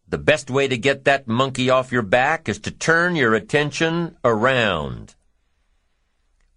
The 0.07 0.17
best 0.17 0.49
way 0.49 0.67
to 0.67 0.79
get 0.79 1.03
that 1.03 1.27
monkey 1.27 1.69
off 1.69 1.91
your 1.91 2.01
back 2.01 2.49
is 2.49 2.57
to 2.61 2.71
turn 2.71 3.15
your 3.15 3.35
attention 3.35 4.17
around. 4.23 5.13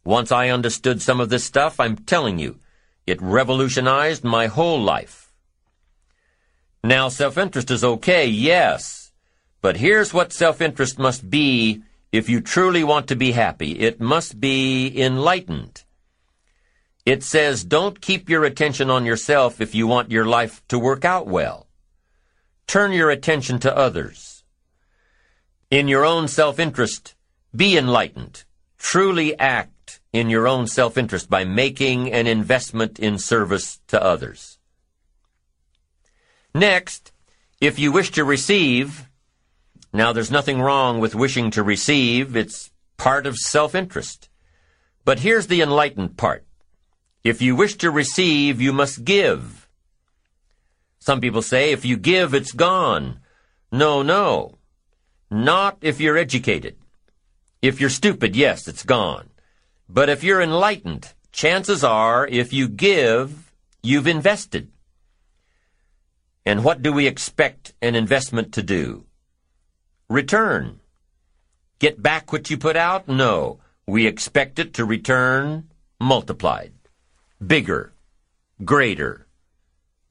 Once 0.04 0.32
I 0.32 0.48
understood 0.48 1.02
some 1.02 1.20
of 1.20 1.28
this 1.28 1.44
stuff, 1.44 1.78
I'm 1.80 1.96
telling 1.96 2.38
you, 2.38 2.58
it 3.06 3.20
revolutionized 3.20 4.24
my 4.24 4.46
whole 4.46 4.80
life. 4.80 5.32
Now, 6.84 7.08
self-interest 7.08 7.70
is 7.70 7.84
okay, 7.84 8.26
yes, 8.26 9.12
but 9.60 9.76
here's 9.76 10.14
what 10.14 10.32
self-interest 10.32 10.98
must 10.98 11.28
be 11.28 11.82
if 12.12 12.28
you 12.28 12.40
truly 12.40 12.84
want 12.84 13.08
to 13.08 13.16
be 13.16 13.32
happy. 13.32 13.72
It 13.72 14.00
must 14.00 14.40
be 14.40 14.92
enlightened. 15.00 15.84
It 17.04 17.22
says 17.22 17.64
don't 17.64 18.00
keep 18.00 18.28
your 18.28 18.44
attention 18.44 18.90
on 18.90 19.04
yourself 19.04 19.60
if 19.60 19.74
you 19.74 19.86
want 19.86 20.10
your 20.10 20.26
life 20.26 20.62
to 20.68 20.78
work 20.78 21.04
out 21.04 21.26
well. 21.26 21.66
Turn 22.66 22.92
your 22.92 23.10
attention 23.10 23.58
to 23.60 23.76
others. 23.76 24.44
In 25.70 25.88
your 25.88 26.04
own 26.04 26.28
self-interest, 26.28 27.14
be 27.54 27.76
enlightened. 27.76 28.44
Truly 28.78 29.38
act 29.38 29.72
in 30.12 30.30
your 30.30 30.48
own 30.48 30.66
self-interest 30.66 31.28
by 31.28 31.44
making 31.44 32.12
an 32.12 32.26
investment 32.26 32.98
in 32.98 33.18
service 33.18 33.80
to 33.88 34.02
others. 34.02 34.58
Next, 36.54 37.12
if 37.60 37.78
you 37.78 37.92
wish 37.92 38.10
to 38.12 38.24
receive, 38.24 39.08
now, 39.92 40.12
there's 40.12 40.30
nothing 40.30 40.60
wrong 40.60 41.00
with 41.00 41.14
wishing 41.14 41.50
to 41.52 41.62
receive. 41.62 42.36
It's 42.36 42.70
part 42.98 43.26
of 43.26 43.36
self-interest. 43.38 44.28
But 45.04 45.20
here's 45.20 45.46
the 45.46 45.62
enlightened 45.62 46.16
part. 46.18 46.44
If 47.24 47.40
you 47.40 47.56
wish 47.56 47.76
to 47.78 47.90
receive, 47.90 48.60
you 48.60 48.72
must 48.72 49.04
give. 49.04 49.68
Some 50.98 51.20
people 51.20 51.42
say, 51.42 51.72
if 51.72 51.84
you 51.84 51.96
give, 51.96 52.34
it's 52.34 52.52
gone. 52.52 53.20
No, 53.72 54.02
no. 54.02 54.58
Not 55.30 55.78
if 55.80 56.00
you're 56.00 56.18
educated. 56.18 56.76
If 57.62 57.80
you're 57.80 57.90
stupid, 57.90 58.36
yes, 58.36 58.68
it's 58.68 58.84
gone. 58.84 59.27
But 59.88 60.08
if 60.08 60.22
you're 60.22 60.42
enlightened, 60.42 61.14
chances 61.32 61.82
are, 61.82 62.26
if 62.26 62.52
you 62.52 62.68
give, 62.68 63.52
you've 63.82 64.06
invested. 64.06 64.70
And 66.44 66.64
what 66.64 66.82
do 66.82 66.92
we 66.92 67.06
expect 67.06 67.74
an 67.82 67.94
investment 67.94 68.52
to 68.54 68.62
do? 68.62 69.04
return. 70.08 70.80
Get 71.78 72.02
back 72.02 72.32
what 72.32 72.50
you 72.50 72.56
put 72.56 72.76
out? 72.76 73.08
No. 73.08 73.60
We 73.86 74.06
expect 74.06 74.58
it 74.58 74.74
to 74.74 74.84
return 74.84 75.68
multiplied. 76.00 76.72
Bigger. 77.44 77.92
Greater. 78.64 79.26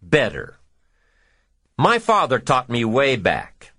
Better. 0.01 0.59
My 1.77 1.99
father 1.99 2.39
taught 2.39 2.69
me 2.69 2.85
way 2.85 3.15
back. 3.15 3.73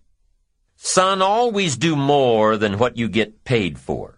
Son, 0.76 1.22
always 1.22 1.76
do 1.76 1.96
more 1.96 2.56
than 2.56 2.78
what 2.78 2.96
you 2.96 3.08
get 3.08 3.44
paid 3.44 3.78
for. 3.78 4.17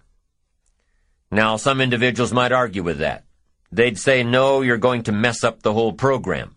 Now, 1.31 1.57
some 1.57 1.81
individuals 1.81 2.33
might 2.33 2.53
argue 2.53 2.83
with 2.83 2.99
that. 2.99 3.25
They'd 3.71 3.99
say, 3.99 4.25
no, 4.25 4.63
you're 4.63 4.79
going 4.79 5.05
to 5.05 5.13
mess 5.13 5.45
up 5.45 5.63
the 5.63 5.73
whole 5.73 5.93
program. 5.93 6.57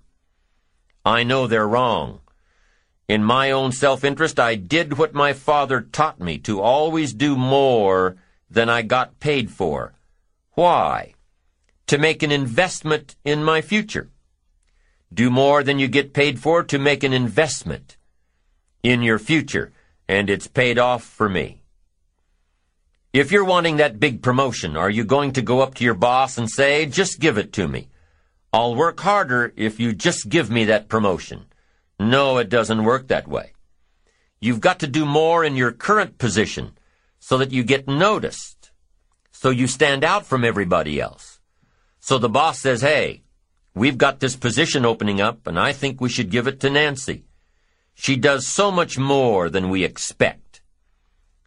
I 1.06 1.24
know 1.24 1.46
they're 1.46 1.68
wrong. 1.68 2.22
In 3.08 3.24
my 3.24 3.52
own 3.52 3.72
self-interest, 3.72 4.40
I 4.40 4.56
did 4.56 4.98
what 4.98 5.14
my 5.14 5.34
father 5.34 5.82
taught 5.82 6.20
me 6.20 6.40
to 6.40 6.62
always 6.62 7.14
do 7.14 7.36
more 7.36 8.16
than 8.50 8.70
I 8.70 8.82
got 8.82 9.20
paid 9.20 9.52
for. 9.52 9.94
Why? 10.54 11.14
To 11.88 11.98
make 11.98 12.24
an 12.24 12.32
investment 12.32 13.16
in 13.24 13.44
my 13.44 13.62
future. 13.62 14.10
Do 15.14 15.30
more 15.30 15.62
than 15.62 15.78
you 15.78 15.88
get 15.88 16.14
paid 16.14 16.40
for 16.40 16.64
to 16.64 16.80
make 16.80 17.04
an 17.04 17.14
investment 17.14 17.98
in 18.82 19.04
your 19.04 19.20
future, 19.20 19.72
and 20.08 20.30
it's 20.30 20.48
paid 20.48 20.80
off 20.80 21.04
for 21.04 21.30
me. 21.30 21.63
If 23.14 23.32
you're 23.32 23.46
wanting 23.46 23.78
that 23.78 24.00
big 24.00 24.24
promotion, 24.24 24.76
are 24.76 24.90
you 24.90 25.04
going 25.04 25.34
to 25.34 25.44
go 25.44 25.62
up 25.62 25.76
to 25.76 25.84
your 25.84 25.94
boss 25.94 26.40
and 26.40 26.50
say, 26.50 26.88
just 26.88 27.20
give 27.20 27.38
it 27.38 27.54
to 27.54 27.68
me? 27.68 27.90
I'll 28.52 28.74
work 28.74 29.00
harder 29.00 29.54
if 29.56 29.80
you 29.80 29.94
just 29.94 30.30
give 30.30 30.50
me 30.50 30.66
that 30.66 30.90
promotion. 30.90 31.46
No, 32.00 32.40
it 32.40 32.50
doesn't 32.50 32.84
work 32.84 33.10
that 33.10 33.28
way. 33.28 33.54
You've 34.42 34.62
got 34.62 34.80
to 34.80 34.88
do 34.88 35.06
more 35.06 35.44
in 35.44 35.56
your 35.56 35.72
current 35.72 36.18
position 36.18 36.72
so 37.20 37.38
that 37.38 37.52
you 37.52 37.64
get 37.64 37.88
noticed, 37.88 38.72
so 39.32 39.52
you 39.52 39.68
stand 39.68 40.04
out 40.04 40.26
from 40.26 40.44
everybody 40.44 41.00
else. 41.00 41.40
So 42.00 42.18
the 42.18 42.30
boss 42.30 42.58
says, 42.58 42.82
hey, 42.82 43.22
we've 43.76 44.00
got 44.00 44.22
this 44.22 44.36
position 44.36 44.88
opening 44.88 45.22
up 45.22 45.46
and 45.46 45.60
I 45.60 45.72
think 45.72 46.02
we 46.02 46.10
should 46.10 46.32
give 46.32 46.48
it 46.48 46.60
to 46.62 46.70
Nancy. 46.72 47.26
She 47.94 48.16
does 48.16 48.48
so 48.48 48.72
much 48.72 48.98
more 48.98 49.52
than 49.52 49.70
we 49.70 49.84
expect. 49.84 50.43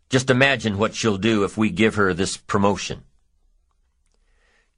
Just 0.08 0.30
imagine 0.30 0.78
what 0.78 0.94
she'll 0.94 1.18
do 1.18 1.44
if 1.44 1.56
we 1.56 1.70
give 1.70 1.96
her 1.96 2.14
this 2.14 2.36
promotion. 2.36 3.02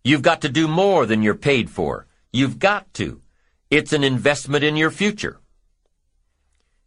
You've 0.02 0.22
got 0.22 0.40
to 0.42 0.48
do 0.48 0.66
more 0.66 1.04
than 1.04 1.22
you're 1.22 1.34
paid 1.34 1.68
for. 1.70 2.06
You've 2.32 2.58
got 2.58 2.92
to. 2.94 3.20
It's 3.70 3.92
an 3.92 4.04
investment 4.04 4.64
in 4.64 4.76
your 4.76 4.90
future. 4.90 5.40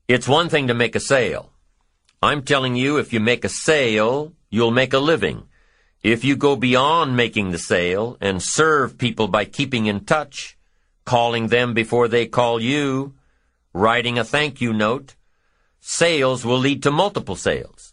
It's 0.08 0.28
one 0.28 0.50
thing 0.50 0.68
to 0.68 0.74
make 0.74 0.96
a 0.96 1.00
sale. 1.00 1.52
I'm 2.22 2.42
telling 2.42 2.76
you, 2.76 2.98
if 2.98 3.14
you 3.14 3.20
make 3.20 3.46
a 3.46 3.50
sale, 3.50 4.34
you'll 4.50 4.72
make 4.72 4.94
a 4.94 5.00
living. 5.00 5.44
If 6.04 6.24
you 6.24 6.36
go 6.36 6.56
beyond 6.56 7.16
making 7.16 7.52
the 7.52 7.60
sale 7.60 8.18
and 8.20 8.42
serve 8.42 8.98
people 8.98 9.28
by 9.28 9.46
keeping 9.46 9.86
in 9.86 10.06
touch, 10.06 10.58
calling 11.06 11.48
them 11.48 11.74
before 11.74 12.08
they 12.08 12.26
call 12.26 12.60
you, 12.60 13.14
writing 13.74 14.18
a 14.18 14.24
thank 14.24 14.62
you 14.62 14.74
note, 14.74 15.16
sales 15.80 16.44
will 16.44 16.58
lead 16.58 16.82
to 16.84 16.92
multiple 16.92 17.36
sales. 17.36 17.91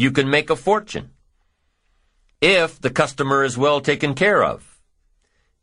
You 0.00 0.10
can 0.10 0.30
make 0.30 0.48
a 0.48 0.56
fortune. 0.56 1.10
If 2.40 2.80
the 2.80 2.88
customer 2.88 3.44
is 3.44 3.58
well 3.58 3.82
taken 3.82 4.14
care 4.14 4.42
of. 4.42 4.80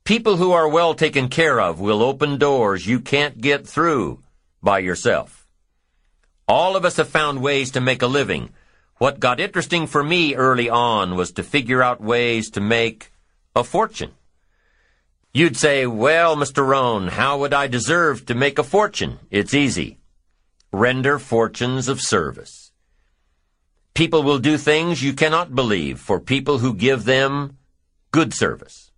People 0.04 0.38
who 0.38 0.52
are 0.52 0.70
well 0.70 0.94
taken 0.94 1.28
care 1.28 1.60
of 1.60 1.80
will 1.80 2.04
open 2.04 2.38
doors 2.38 2.86
you 2.86 3.00
can't 3.00 3.42
get 3.42 3.68
through 3.68 4.20
by 4.62 4.78
yourself. 4.78 5.48
All 6.48 6.76
of 6.76 6.86
us 6.86 6.98
have 6.98 7.10
found 7.10 7.42
ways 7.42 7.72
to 7.72 7.82
make 7.82 8.04
a 8.04 8.14
living. 8.20 8.52
What 9.00 9.20
got 9.20 9.40
interesting 9.40 9.88
for 9.88 10.04
me 10.04 10.36
early 10.36 10.70
on 10.70 11.16
was 11.16 11.32
to 11.32 11.42
figure 11.42 11.82
out 11.82 12.00
ways 12.00 12.52
to 12.52 12.62
make 12.62 13.12
a 13.56 13.64
fortune. 13.64 14.12
You'd 15.34 15.58
say, 15.58 15.88
well, 15.88 16.36
Mr. 16.36 16.64
Rohn, 16.64 17.08
how 17.08 17.40
would 17.40 17.56
I 17.56 17.66
deserve 17.66 18.28
to 18.28 18.36
make 18.36 18.60
a 18.60 18.64
fortune? 18.64 19.18
It's 19.32 19.56
easy. 19.56 19.98
Render 20.72 21.18
fortunes 21.18 21.88
of 21.88 22.02
service. 22.02 22.67
People 23.98 24.22
will 24.22 24.38
do 24.38 24.60
things 24.60 25.02
you 25.02 25.12
cannot 25.12 25.56
believe 25.56 26.00
for 26.00 26.20
people 26.20 26.60
who 26.60 26.76
give 26.76 27.04
them 27.06 27.58
good 28.12 28.32
service. 28.32 28.92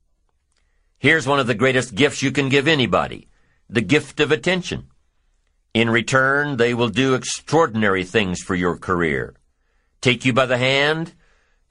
Here's 0.97 1.25
one 1.25 1.39
of 1.39 1.47
the 1.47 1.55
greatest 1.55 1.95
gifts 1.95 2.21
you 2.21 2.31
can 2.31 2.49
give 2.49 2.67
anybody, 2.67 3.29
the 3.69 3.79
gift 3.79 4.19
of 4.19 4.29
attention. 4.29 4.87
In 5.73 5.89
return, 5.89 6.57
they 6.57 6.73
will 6.73 6.89
do 6.89 7.13
extraordinary 7.13 8.03
things 8.03 8.41
for 8.41 8.55
your 8.55 8.75
career, 8.75 9.35
take 10.01 10.25
you 10.25 10.33
by 10.33 10.45
the 10.45 10.57
hand, 10.57 11.13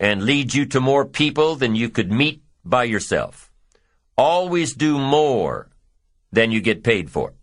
and 0.00 0.22
lead 0.22 0.54
you 0.54 0.64
to 0.64 0.80
more 0.80 1.04
people 1.04 1.54
than 1.54 1.74
you 1.74 1.90
could 1.90 2.10
meet 2.10 2.42
by 2.64 2.84
yourself. 2.84 3.52
Always 4.16 4.72
do 4.72 4.96
more 4.96 5.68
than 6.32 6.50
you 6.50 6.62
get 6.62 6.82
paid 6.82 7.10
for. 7.10 7.34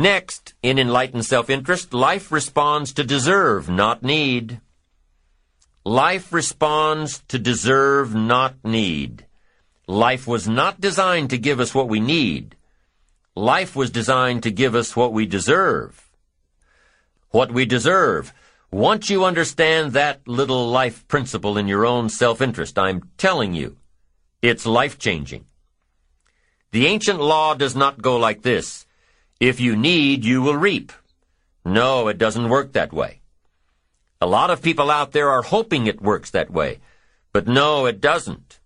Next, 0.00 0.54
in 0.62 0.78
enlightened 0.78 1.26
self-interest, 1.26 1.92
life 1.92 2.32
responds 2.32 2.94
to 2.94 3.04
deserve, 3.04 3.68
not 3.68 4.02
need. 4.02 4.62
Life 5.84 6.32
responds 6.32 7.22
to 7.28 7.38
deserve, 7.38 8.14
not 8.14 8.54
need. 8.64 9.26
Life 9.86 10.26
was 10.26 10.48
not 10.48 10.80
designed 10.80 11.28
to 11.28 11.36
give 11.36 11.60
us 11.60 11.74
what 11.74 11.90
we 11.90 12.00
need. 12.00 12.56
Life 13.36 13.76
was 13.76 13.90
designed 13.90 14.42
to 14.44 14.50
give 14.50 14.74
us 14.74 14.96
what 14.96 15.12
we 15.12 15.26
deserve. 15.26 16.10
What 17.28 17.52
we 17.52 17.66
deserve. 17.66 18.32
Once 18.70 19.10
you 19.10 19.26
understand 19.26 19.92
that 19.92 20.26
little 20.26 20.66
life 20.66 21.06
principle 21.08 21.58
in 21.58 21.68
your 21.68 21.84
own 21.84 22.08
self-interest, 22.08 22.78
I'm 22.78 23.02
telling 23.18 23.52
you, 23.52 23.76
it's 24.40 24.64
life-changing. 24.64 25.44
The 26.70 26.86
ancient 26.86 27.20
law 27.20 27.52
does 27.52 27.76
not 27.76 28.00
go 28.00 28.16
like 28.16 28.40
this. 28.40 28.86
If 29.40 29.58
you 29.58 29.74
need, 29.74 30.22
you 30.22 30.42
will 30.42 30.56
reap. 30.56 30.92
No, 31.64 32.08
it 32.08 32.18
doesn't 32.18 32.50
work 32.50 32.74
that 32.74 32.92
way. 32.92 33.22
A 34.20 34.26
lot 34.26 34.50
of 34.50 34.60
people 34.60 34.90
out 34.90 35.12
there 35.12 35.30
are 35.30 35.40
hoping 35.40 35.86
it 35.86 36.02
works 36.02 36.30
that 36.30 36.50
way, 36.50 36.80
but 37.32 37.48
no, 37.48 37.86
it 37.86 38.02
doesn't. 38.02 38.60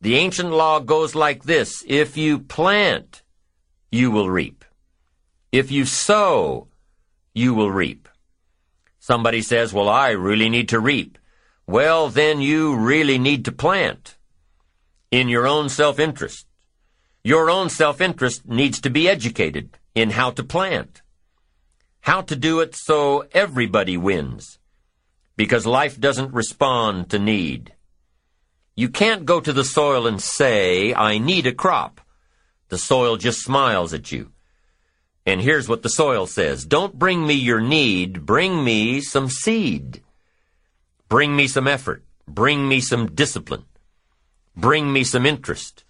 The 0.00 0.14
ancient 0.14 0.52
law 0.52 0.78
goes 0.78 1.16
like 1.16 1.42
this. 1.42 1.84
If 1.84 2.16
you 2.16 2.38
plant, 2.38 3.22
you 3.90 4.12
will 4.12 4.30
reap. 4.30 4.64
If 5.50 5.72
you 5.72 5.84
sow, 5.84 6.68
you 7.34 7.52
will 7.52 7.72
reap. 7.72 8.08
Somebody 9.00 9.42
says, 9.42 9.72
well, 9.72 9.88
I 9.88 10.10
really 10.10 10.48
need 10.48 10.68
to 10.68 10.78
reap. 10.78 11.18
Well, 11.66 12.08
then 12.08 12.40
you 12.40 12.76
really 12.76 13.18
need 13.18 13.44
to 13.46 13.52
plant 13.52 14.16
in 15.10 15.28
your 15.28 15.48
own 15.48 15.68
self-interest. 15.68 16.46
Your 17.24 17.50
own 17.50 17.68
self-interest 17.68 18.46
needs 18.48 18.80
to 18.82 18.90
be 18.90 19.08
educated 19.08 19.79
in 19.94 20.10
how 20.10 20.30
to 20.30 20.42
plant, 20.42 21.02
how 22.00 22.22
to 22.22 22.36
do 22.36 22.60
it 22.60 22.74
so 22.74 23.26
everybody 23.32 23.96
wins, 23.96 24.58
because 25.36 25.66
life 25.66 26.00
doesn't 26.00 26.32
respond 26.32 27.10
to 27.10 27.18
need. 27.18 27.74
You 28.76 28.88
can't 28.88 29.26
go 29.26 29.40
to 29.40 29.52
the 29.52 29.64
soil 29.64 30.06
and 30.06 30.20
say, 30.20 30.94
I 30.94 31.18
need 31.18 31.46
a 31.46 31.52
crop. 31.52 32.00
The 32.68 32.78
soil 32.78 33.16
just 33.16 33.40
smiles 33.40 33.92
at 33.92 34.12
you. 34.12 34.30
And 35.26 35.40
here's 35.40 35.68
what 35.68 35.82
the 35.82 35.88
soil 35.88 36.26
says. 36.26 36.64
Don't 36.64 36.98
bring 36.98 37.26
me 37.26 37.34
your 37.34 37.60
need, 37.60 38.24
bring 38.24 38.64
me 38.64 39.00
some 39.00 39.28
seed. 39.28 40.02
Bring 41.08 41.34
me 41.34 41.48
some 41.48 41.66
effort. 41.66 42.04
Bring 42.26 42.68
me 42.68 42.80
some 42.80 43.14
discipline. 43.14 43.64
Bring 44.56 44.92
me 44.92 45.02
some 45.02 45.26
interest. 45.26 45.84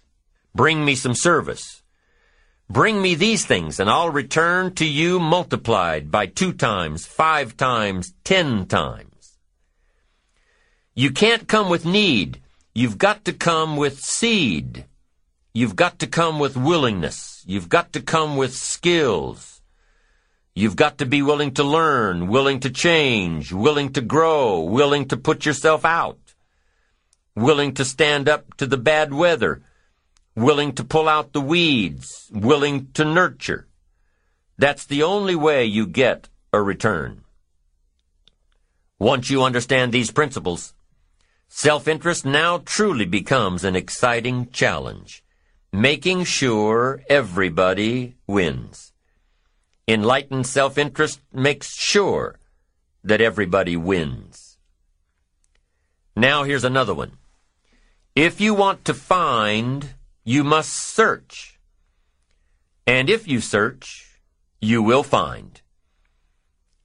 Bring 0.55 0.83
me 0.83 0.95
some 0.95 1.13
service. 1.13 1.80
Bring 2.71 3.01
me 3.01 3.15
these 3.15 3.45
things, 3.45 3.81
and 3.81 3.89
I'll 3.89 4.11
return 4.11 4.73
to 4.75 4.85
you 4.85 5.19
multiplied 5.19 6.09
by 6.09 6.25
two 6.25 6.53
times, 6.53 7.05
five 7.05 7.57
times, 7.57 8.13
ten 8.23 8.65
times. 8.65 9.37
You 10.95 11.11
can't 11.11 11.49
come 11.49 11.69
with 11.69 11.83
need. 11.85 12.39
You've 12.73 12.97
got 12.97 13.25
to 13.25 13.33
come 13.33 13.75
with 13.75 13.99
seed. 13.99 14.85
You've 15.53 15.75
got 15.75 15.99
to 15.99 16.07
come 16.07 16.39
with 16.39 16.55
willingness. 16.55 17.43
You've 17.45 17.67
got 17.67 17.91
to 17.91 18.01
come 18.01 18.37
with 18.37 18.55
skills. 18.55 19.61
You've 20.55 20.77
got 20.77 20.97
to 20.99 21.05
be 21.05 21.21
willing 21.21 21.53
to 21.55 21.65
learn, 21.65 22.27
willing 22.27 22.61
to 22.61 22.69
change, 22.69 23.51
willing 23.51 23.91
to 23.91 24.01
grow, 24.01 24.61
willing 24.61 25.09
to 25.09 25.17
put 25.17 25.45
yourself 25.45 25.83
out, 25.83 26.19
willing 27.35 27.73
to 27.73 27.83
stand 27.83 28.29
up 28.29 28.55
to 28.55 28.65
the 28.65 28.77
bad 28.77 29.13
weather, 29.13 29.61
willing 30.35 30.73
to 30.73 30.83
pull 30.83 31.09
out 31.09 31.33
the 31.33 31.41
weeds, 31.41 32.29
willing 32.33 32.87
to 32.93 33.05
nurture. 33.05 33.67
That's 34.57 34.85
the 34.85 35.03
only 35.03 35.35
way 35.35 35.65
you 35.65 35.87
get 35.87 36.29
a 36.53 36.61
return. 36.61 37.23
Once 38.99 39.29
you 39.29 39.43
understand 39.43 39.91
these 39.91 40.11
principles, 40.11 40.73
self-interest 41.47 42.25
now 42.25 42.59
truly 42.59 43.05
becomes 43.05 43.63
an 43.63 43.75
exciting 43.75 44.49
challenge 44.51 45.23
making 45.73 46.25
sure 46.25 47.01
everybody 47.09 48.15
wins. 48.27 48.91
Enlightened 49.87 50.45
self-interest 50.45 51.21
makes 51.33 51.73
sure 51.73 52.37
that 53.03 53.21
everybody 53.21 53.77
wins. 53.77 54.57
Now 56.15 56.43
here's 56.43 56.65
another 56.65 56.93
one. 56.93 57.13
If 58.15 58.41
you 58.41 58.53
want 58.53 58.83
to 58.85 58.93
find, 58.93 59.93
you 60.23 60.43
must 60.43 60.71
search. 60.71 61.59
And 62.85 63.09
if 63.09 63.27
you 63.27 63.41
search, 63.41 64.19
you 64.59 64.83
will 64.83 65.03
find. 65.03 65.61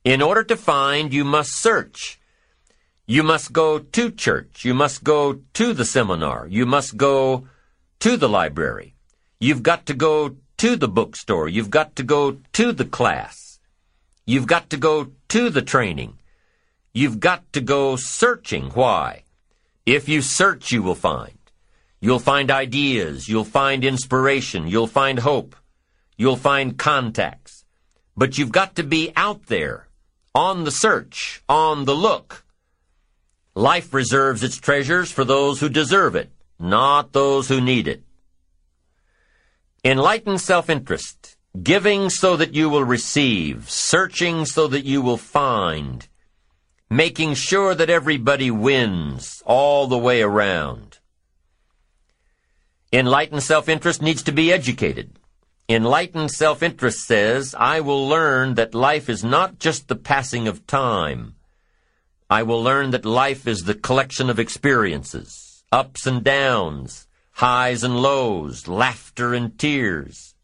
In 0.04 0.22
order 0.22 0.44
to 0.44 0.56
find, 0.56 1.12
you 1.12 1.24
must 1.24 1.52
search. 1.52 2.18
You 3.06 3.22
must 3.22 3.52
go 3.52 3.78
to 3.78 4.10
church. 4.10 4.64
You 4.64 4.74
must 4.74 5.04
go 5.04 5.40
to 5.54 5.72
the 5.72 5.84
seminar. 5.84 6.46
You 6.46 6.64
must 6.64 6.96
go 6.96 7.48
to 8.00 8.16
the 8.16 8.28
library. 8.28 8.94
You've 9.38 9.62
got 9.62 9.86
to 9.86 9.94
go 9.94 10.36
to 10.58 10.76
the 10.76 10.88
bookstore. 10.88 11.48
You've 11.48 11.70
got 11.70 11.96
to 11.96 12.02
go 12.02 12.38
to 12.52 12.72
the 12.72 12.84
class. 12.84 13.58
You've 14.24 14.46
got 14.46 14.70
to 14.70 14.76
go 14.76 15.12
to 15.28 15.50
the 15.50 15.62
training. 15.62 16.18
You've 16.92 17.20
got 17.20 17.52
to 17.52 17.60
go 17.60 17.96
searching. 17.96 18.70
Why? 18.70 19.24
If 19.84 20.08
you 20.08 20.22
search, 20.22 20.72
you 20.72 20.82
will 20.82 20.94
find. 20.94 21.35
You'll 22.00 22.18
find 22.18 22.50
ideas. 22.50 23.28
You'll 23.28 23.44
find 23.44 23.84
inspiration. 23.84 24.68
You'll 24.68 24.86
find 24.86 25.18
hope. 25.18 25.56
You'll 26.16 26.36
find 26.36 26.78
contacts. 26.78 27.64
But 28.16 28.38
you've 28.38 28.52
got 28.52 28.76
to 28.76 28.82
be 28.82 29.12
out 29.16 29.46
there, 29.46 29.88
on 30.34 30.64
the 30.64 30.70
search, 30.70 31.42
on 31.48 31.84
the 31.84 31.94
look. 31.94 32.44
Life 33.54 33.92
reserves 33.92 34.42
its 34.42 34.56
treasures 34.56 35.10
for 35.10 35.24
those 35.24 35.60
who 35.60 35.68
deserve 35.68 36.14
it 36.14 36.30
not 36.58 37.12
those 37.12 37.48
who 37.48 37.60
need 37.60 37.88
it. 37.88 38.02
Enlightened 39.84 40.40
self-interest, 40.40 41.36
giving 41.62 42.10
so 42.10 42.36
that 42.36 42.54
you 42.54 42.68
will 42.68 42.84
receive, 42.84 43.70
searching 43.70 44.44
so 44.44 44.66
that 44.66 44.84
you 44.84 45.02
will 45.02 45.16
find, 45.16 46.08
making 46.90 47.34
sure 47.34 47.74
that 47.74 47.90
everybody 47.90 48.50
wins 48.50 49.42
all 49.44 49.86
the 49.86 49.98
way 49.98 50.22
around. 50.22 50.98
Enlightened 52.96 53.42
self-interest 53.42 54.00
needs 54.00 54.22
to 54.22 54.32
be 54.32 54.50
educated. 54.50 55.18
Enlightened 55.68 56.30
self-interest 56.30 57.00
says, 57.06 57.54
I 57.54 57.80
will 57.80 58.08
learn 58.08 58.54
that 58.54 58.74
life 58.74 59.10
is 59.10 59.22
not 59.22 59.58
just 59.58 59.88
the 59.88 59.96
passing 59.96 60.48
of 60.48 60.66
time. 60.66 61.34
I 62.30 62.42
will 62.42 62.62
learn 62.62 62.92
that 62.92 63.04
life 63.04 63.46
is 63.46 63.64
the 63.64 63.74
collection 63.74 64.30
of 64.30 64.38
experiences 64.38 65.62
ups 65.70 66.06
and 66.06 66.24
downs, 66.24 67.06
highs 67.32 67.84
and 67.84 68.00
lows, 68.00 68.66
laughter 68.66 69.34
and 69.34 69.58
tears. 69.58 70.34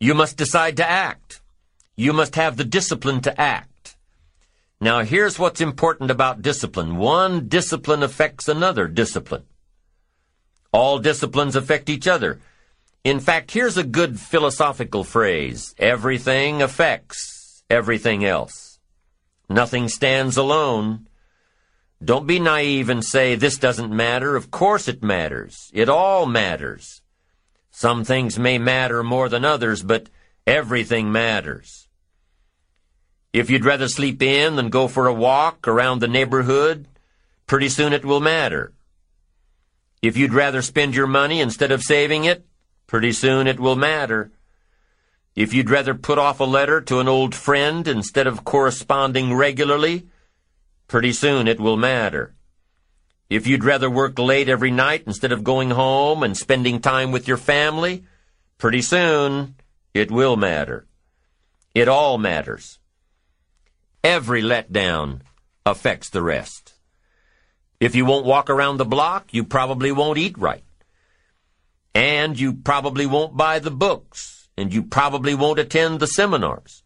You 0.00 0.14
must 0.14 0.38
decide 0.38 0.78
to 0.78 0.90
act. 0.90 1.42
You 1.96 2.14
must 2.14 2.36
have 2.36 2.56
the 2.56 2.64
discipline 2.64 3.20
to 3.22 3.38
act. 3.38 3.94
Now 4.80 5.00
here's 5.00 5.38
what's 5.38 5.60
important 5.60 6.10
about 6.10 6.40
discipline. 6.40 6.96
One 6.96 7.46
discipline 7.46 8.02
affects 8.02 8.48
another 8.48 8.88
discipline. 8.88 9.44
All 10.72 10.98
disciplines 10.98 11.54
affect 11.54 11.90
each 11.90 12.08
other. 12.08 12.40
In 13.04 13.20
fact, 13.20 13.50
here's 13.50 13.76
a 13.76 13.84
good 13.84 14.18
philosophical 14.18 15.04
phrase. 15.04 15.74
Everything 15.78 16.62
affects 16.62 17.62
everything 17.68 18.24
else. 18.24 18.78
Nothing 19.48 19.88
stands 19.88 20.36
alone. 20.36 21.08
Don't 22.02 22.26
be 22.26 22.38
naive 22.38 22.88
and 22.88 23.04
say 23.04 23.34
this 23.34 23.58
doesn't 23.58 23.94
matter. 23.94 24.34
Of 24.34 24.50
course 24.50 24.88
it 24.88 25.02
matters. 25.02 25.70
It 25.74 25.88
all 25.88 26.26
matters. 26.26 27.02
Some 27.70 28.04
things 28.04 28.38
may 28.38 28.58
matter 28.58 29.02
more 29.02 29.28
than 29.28 29.44
others, 29.44 29.82
but 29.82 30.08
everything 30.46 31.12
matters. 31.12 31.88
If 33.32 33.50
you'd 33.50 33.64
rather 33.64 33.88
sleep 33.88 34.22
in 34.22 34.56
than 34.56 34.68
go 34.68 34.88
for 34.88 35.06
a 35.06 35.14
walk 35.14 35.66
around 35.66 36.00
the 36.00 36.08
neighborhood, 36.08 36.86
pretty 37.46 37.68
soon 37.68 37.92
it 37.92 38.04
will 38.04 38.20
matter. 38.20 38.72
If 40.02 40.16
you'd 40.16 40.34
rather 40.34 40.60
spend 40.60 40.94
your 40.94 41.06
money 41.06 41.40
instead 41.40 41.72
of 41.72 41.82
saving 41.82 42.24
it, 42.24 42.44
pretty 42.86 43.12
soon 43.12 43.46
it 43.46 43.60
will 43.60 43.76
matter. 43.76 44.32
If 45.34 45.54
you'd 45.54 45.70
rather 45.70 45.94
put 45.94 46.18
off 46.18 46.40
a 46.40 46.44
letter 46.44 46.82
to 46.82 47.00
an 47.00 47.08
old 47.08 47.34
friend 47.34 47.88
instead 47.88 48.26
of 48.26 48.44
corresponding 48.44 49.32
regularly, 49.32 50.08
Pretty 50.92 51.14
soon 51.14 51.48
it 51.48 51.58
will 51.58 51.78
matter. 51.78 52.34
If 53.30 53.46
you'd 53.46 53.64
rather 53.64 53.88
work 53.88 54.18
late 54.18 54.50
every 54.50 54.70
night 54.70 55.04
instead 55.06 55.32
of 55.32 55.42
going 55.42 55.70
home 55.70 56.22
and 56.22 56.36
spending 56.36 56.80
time 56.80 57.12
with 57.12 57.26
your 57.26 57.38
family, 57.38 58.04
pretty 58.58 58.82
soon 58.82 59.54
it 59.94 60.10
will 60.10 60.36
matter. 60.36 60.84
It 61.74 61.88
all 61.88 62.18
matters. 62.18 62.78
Every 64.04 64.42
letdown 64.42 65.20
affects 65.64 66.10
the 66.10 66.22
rest. 66.22 66.61
If 67.82 67.94
you 67.94 68.04
won't 68.06 68.24
walk 68.24 68.48
around 68.48 68.78
the 68.78 68.84
block, 68.84 69.34
you 69.34 69.44
probably 69.44 69.92
won't 69.92 70.18
eat 70.18 70.38
right. 70.38 70.64
And 71.94 72.38
you 72.38 72.54
probably 72.54 73.06
won't 73.06 73.36
buy 73.36 73.58
the 73.58 73.70
books. 73.70 74.48
And 74.56 74.72
you 74.72 74.82
probably 74.82 75.34
won't 75.34 75.58
attend 75.58 76.00
the 76.00 76.06
seminars. 76.06 76.82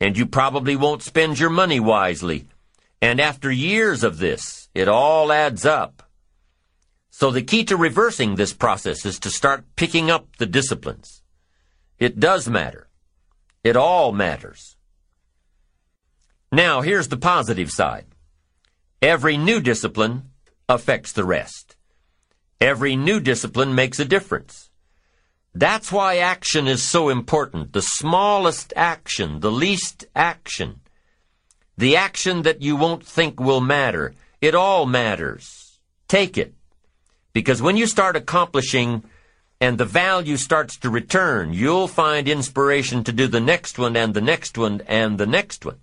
And 0.00 0.16
you 0.16 0.26
probably 0.26 0.76
won't 0.76 1.02
spend 1.02 1.40
your 1.40 1.50
money 1.50 1.80
wisely 1.80 2.46
and 3.02 3.20
after 3.20 3.50
years 3.50 4.04
of 4.04 4.18
this, 4.18 4.68
it 4.74 4.86
all 4.86 5.32
adds 5.32 5.66
up. 5.66 6.04
So 7.10 7.32
the 7.32 7.42
key 7.42 7.64
to 7.64 7.76
reversing 7.76 8.36
this 8.36 8.54
process 8.54 9.04
is 9.04 9.18
to 9.18 9.28
start 9.28 9.74
picking 9.74 10.08
up 10.08 10.36
the 10.36 10.46
disciplines. 10.46 11.24
It 11.98 12.20
does 12.20 12.48
matter. 12.48 12.88
It 13.64 13.76
all 13.76 14.12
matters. 14.12 14.76
Now, 16.52 16.80
here's 16.80 17.08
the 17.08 17.16
positive 17.16 17.72
side. 17.72 18.06
Every 19.02 19.36
new 19.36 19.60
discipline 19.60 20.30
affects 20.68 21.10
the 21.10 21.24
rest. 21.24 21.74
Every 22.60 22.94
new 22.94 23.18
discipline 23.18 23.74
makes 23.74 23.98
a 23.98 24.04
difference. 24.04 24.70
That's 25.52 25.90
why 25.90 26.18
action 26.18 26.68
is 26.68 26.84
so 26.84 27.08
important. 27.08 27.72
The 27.72 27.82
smallest 27.82 28.72
action, 28.76 29.40
the 29.40 29.50
least 29.50 30.04
action, 30.14 30.82
the 31.76 31.96
action 31.96 32.42
that 32.42 32.62
you 32.62 32.76
won't 32.76 33.04
think 33.04 33.40
will 33.40 33.60
matter. 33.60 34.14
It 34.40 34.54
all 34.54 34.86
matters. 34.86 35.80
Take 36.06 36.38
it. 36.38 36.54
Because 37.32 37.60
when 37.60 37.76
you 37.76 37.88
start 37.88 38.14
accomplishing 38.14 39.02
and 39.60 39.78
the 39.78 39.84
value 39.84 40.36
starts 40.36 40.78
to 40.78 40.90
return, 40.90 41.52
you'll 41.52 41.88
find 41.88 42.28
inspiration 42.28 43.02
to 43.02 43.12
do 43.12 43.26
the 43.26 43.40
next 43.40 43.80
one 43.80 43.96
and 43.96 44.14
the 44.14 44.20
next 44.20 44.56
one 44.56 44.80
and 44.86 45.18
the 45.18 45.26
next 45.26 45.66
one. 45.66 45.78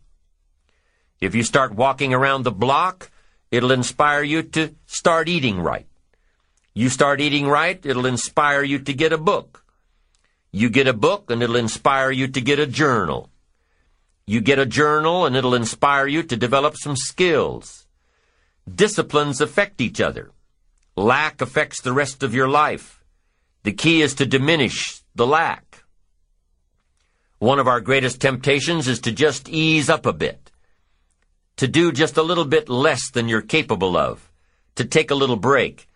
If 1.22 1.36
you 1.36 1.44
start 1.44 1.74
walking 1.76 2.14
around 2.14 2.44
the 2.44 2.52
block, 2.52 3.12
it'll 3.52 3.72
inspire 3.72 4.24
you 4.24 4.44
to 4.44 4.76
start 4.86 5.28
eating 5.28 5.60
right. 5.60 5.88
You 6.74 6.90
start 6.90 7.20
eating 7.20 7.48
right, 7.48 7.84
it'll 7.86 8.06
inspire 8.06 8.64
you 8.64 8.80
to 8.80 8.94
get 8.94 9.12
a 9.12 9.18
book. 9.18 9.66
You 10.52 10.70
get 10.70 10.88
a 10.88 10.94
book 10.94 11.30
and 11.30 11.44
it'll 11.44 11.58
inspire 11.58 12.12
you 12.12 12.28
to 12.28 12.42
get 12.42 12.60
a 12.60 12.66
journal. 12.66 13.30
You 14.26 14.42
get 14.42 14.60
a 14.60 14.66
journal 14.66 15.26
and 15.26 15.36
it'll 15.36 15.56
inspire 15.56 16.08
you 16.08 16.24
to 16.24 16.38
develop 16.38 16.76
some 16.78 16.96
skills. 16.96 17.88
Disciplines 18.74 19.42
affect 19.42 19.82
each 19.82 20.00
other. 20.00 20.32
Lack 20.96 21.42
affects 21.42 21.82
the 21.82 21.94
rest 21.94 22.24
of 22.24 22.34
your 22.34 22.48
life. 22.48 23.04
The 23.64 23.74
key 23.74 24.02
is 24.02 24.14
to 24.16 24.26
diminish 24.26 25.02
the 25.16 25.28
lack. 25.28 25.84
One 27.40 27.60
of 27.60 27.68
our 27.68 27.82
greatest 27.82 28.22
temptations 28.22 28.88
is 28.88 29.00
to 29.02 29.12
just 29.12 29.50
ease 29.50 29.90
up 29.90 30.06
a 30.06 30.14
bit. 30.14 30.49
To 31.60 31.68
do 31.68 31.92
just 31.92 32.16
a 32.16 32.24
little 32.24 32.46
bit 32.46 32.70
less 32.70 33.12
than 33.12 33.28
you're 33.28 33.42
capable 33.42 33.98
of. 33.98 34.32
To 34.76 34.86
take 34.86 35.12
a 35.12 35.16
little 35.16 35.36
break. 35.36 35.90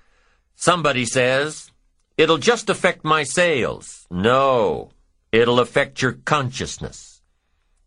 Somebody 0.55 1.05
says, 1.05 1.71
it'll 2.17 2.37
just 2.37 2.69
affect 2.69 3.05
my 3.05 3.23
sales. 3.23 4.05
No, 4.11 4.91
it'll 5.31 5.61
affect 5.61 6.01
your 6.01 6.11
consciousness. 6.25 7.21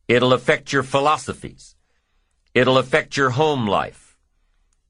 It'll 0.08 0.32
affect 0.32 0.72
your 0.72 0.84
philosophies. 0.84 1.76
It'll 2.54 2.78
affect 2.78 3.14
your 3.18 3.28
home 3.28 3.66
life. 3.66 4.16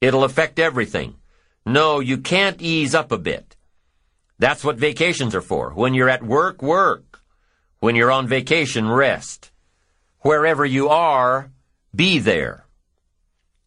It'll 0.00 0.22
affect 0.22 0.60
everything. 0.60 1.16
No, 1.66 1.98
you 1.98 2.18
can't 2.18 2.62
ease 2.62 2.94
up 2.94 3.10
a 3.10 3.18
bit. 3.18 3.56
That's 4.38 4.62
what 4.62 4.76
vacations 4.76 5.34
are 5.34 5.40
for. 5.40 5.72
When 5.74 5.92
you're 5.92 6.08
at 6.08 6.22
work, 6.22 6.62
work. 6.62 7.20
When 7.80 7.96
you're 7.96 8.12
on 8.12 8.28
vacation, 8.28 8.88
rest. 8.88 9.50
Wherever 10.20 10.64
you 10.64 10.88
are, 10.88 11.50
be 11.92 12.20
there. 12.20 12.65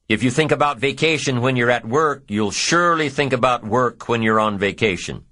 If 0.10 0.24
you 0.24 0.32
think 0.32 0.52
about 0.52 0.80
vacation 0.80 1.40
when 1.40 1.56
you're 1.56 1.70
at 1.70 1.88
work, 1.88 2.24
you'll 2.30 2.50
surely 2.50 3.10
think 3.10 3.32
about 3.32 3.64
work 3.64 4.10
when 4.10 4.24
you're 4.24 4.40
on 4.40 4.58
vacation. 4.58 5.26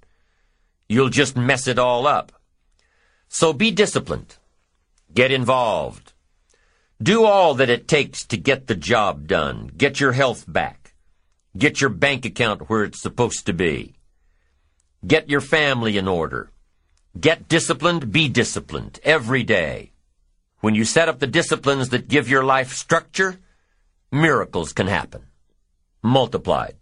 You'll 0.88 1.08
just 1.08 1.36
mess 1.36 1.66
it 1.66 1.80
all 1.80 2.06
up. 2.06 2.30
So 3.28 3.52
be 3.52 3.72
disciplined. 3.72 4.36
Get 5.12 5.32
involved. 5.32 6.12
Do 7.02 7.24
all 7.24 7.54
that 7.54 7.68
it 7.68 7.88
takes 7.88 8.24
to 8.26 8.36
get 8.36 8.68
the 8.68 8.76
job 8.76 9.26
done. 9.26 9.72
Get 9.76 9.98
your 9.98 10.12
health 10.12 10.44
back. 10.46 10.94
Get 11.56 11.80
your 11.80 11.90
bank 11.90 12.24
account 12.24 12.70
where 12.70 12.84
it's 12.84 13.02
supposed 13.02 13.46
to 13.46 13.52
be. 13.52 13.96
Get 15.04 15.28
your 15.28 15.40
family 15.40 15.98
in 15.98 16.06
order. 16.06 16.52
Get 17.18 17.48
disciplined, 17.48 18.12
be 18.12 18.28
disciplined 18.28 19.00
every 19.02 19.42
day. 19.42 19.90
When 20.60 20.76
you 20.76 20.84
set 20.84 21.08
up 21.08 21.18
the 21.18 21.26
disciplines 21.26 21.88
that 21.88 22.06
give 22.06 22.28
your 22.28 22.44
life 22.44 22.72
structure, 22.72 23.40
miracles 24.10 24.72
can 24.72 24.86
happen. 24.86 25.22
Multiplied. 26.02 26.76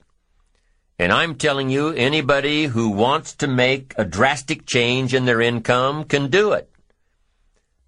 And 0.99 1.13
I'm 1.13 1.35
telling 1.35 1.69
you, 1.69 1.91
anybody 1.91 2.67
who 2.67 2.91
wants 2.91 3.35
to 3.37 3.47
make 3.47 3.95
a 3.99 4.05
drastic 4.05 4.65
change 4.65 5.13
in 5.13 5.27
their 5.27 5.41
income 5.41 6.05
can 6.05 6.31
do 6.31 6.53
it. 6.53 6.71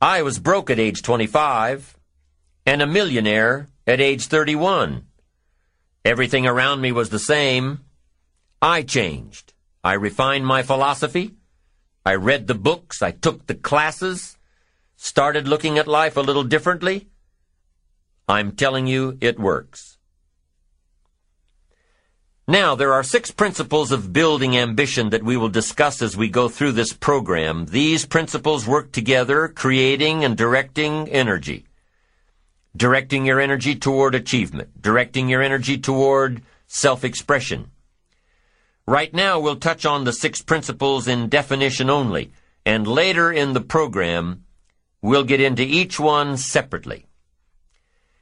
I 0.01 0.22
was 0.22 0.39
broke 0.39 0.70
at 0.70 0.78
age 0.78 1.03
25 1.03 1.97
and 2.66 2.82
a 2.82 2.86
millionaire 2.86 3.68
at 3.86 4.01
age 4.01 4.26
31. 4.26 5.07
Everything 6.05 6.47
around 6.47 6.80
me 6.80 6.93
was 6.93 7.09
the 7.09 7.18
same. 7.18 7.80
I 8.61 8.82
changed. 8.82 9.55
I 9.82 9.95
refined 9.95 10.47
my 10.47 10.62
philosophy. 10.62 11.34
I 12.05 12.14
read 12.14 12.47
the 12.47 12.55
books. 12.55 13.03
I 13.03 13.11
took 13.11 13.47
the 13.47 13.55
classes. 13.55 14.36
Started 14.97 15.49
looking 15.49 15.78
at 15.78 15.89
life 15.89 16.16
a 16.16 16.20
little 16.20 16.45
differently 16.45 17.08
I'm 18.29 18.53
telling 18.53 18.87
you, 18.87 19.16
it 19.22 19.39
works. 19.39 19.97
Now, 22.47 22.74
there 22.74 22.93
are 22.93 23.03
six 23.03 23.31
principles 23.31 23.91
of 23.91 24.12
building 24.12 24.57
ambition 24.57 25.11
that 25.11 25.22
we 25.22 25.37
will 25.37 25.49
discuss 25.49 26.03
as 26.03 26.16
we 26.16 26.29
go 26.29 26.49
through 26.49 26.72
this 26.72 26.93
program. 26.93 27.66
These 27.66 28.07
principles 28.07 28.66
work 28.66 28.93
together, 28.93 29.49
creating 29.49 30.24
and 30.24 30.37
directing 30.37 31.09
energy. 31.09 31.66
Directing 32.76 33.24
your 33.24 33.41
energy 33.41 33.74
toward 33.74 34.14
achievement. 34.14 34.81
Directing 34.81 35.29
your 35.29 35.43
energy 35.43 35.79
toward 35.79 36.43
self-expression. 36.66 37.70
Right 38.87 39.12
now, 39.12 39.41
we'll 39.41 39.57
touch 39.57 39.85
on 39.85 40.05
the 40.05 40.12
six 40.12 40.41
principles 40.43 41.09
in 41.09 41.29
definition 41.29 41.91
only, 41.91 42.33
and 42.64 42.87
later 42.87 43.31
in 43.33 43.53
the 43.53 43.61
program, 43.61 44.45
we'll 45.03 45.24
get 45.24 45.41
into 45.41 45.62
each 45.62 45.99
one 45.99 46.37
separately. 46.39 47.08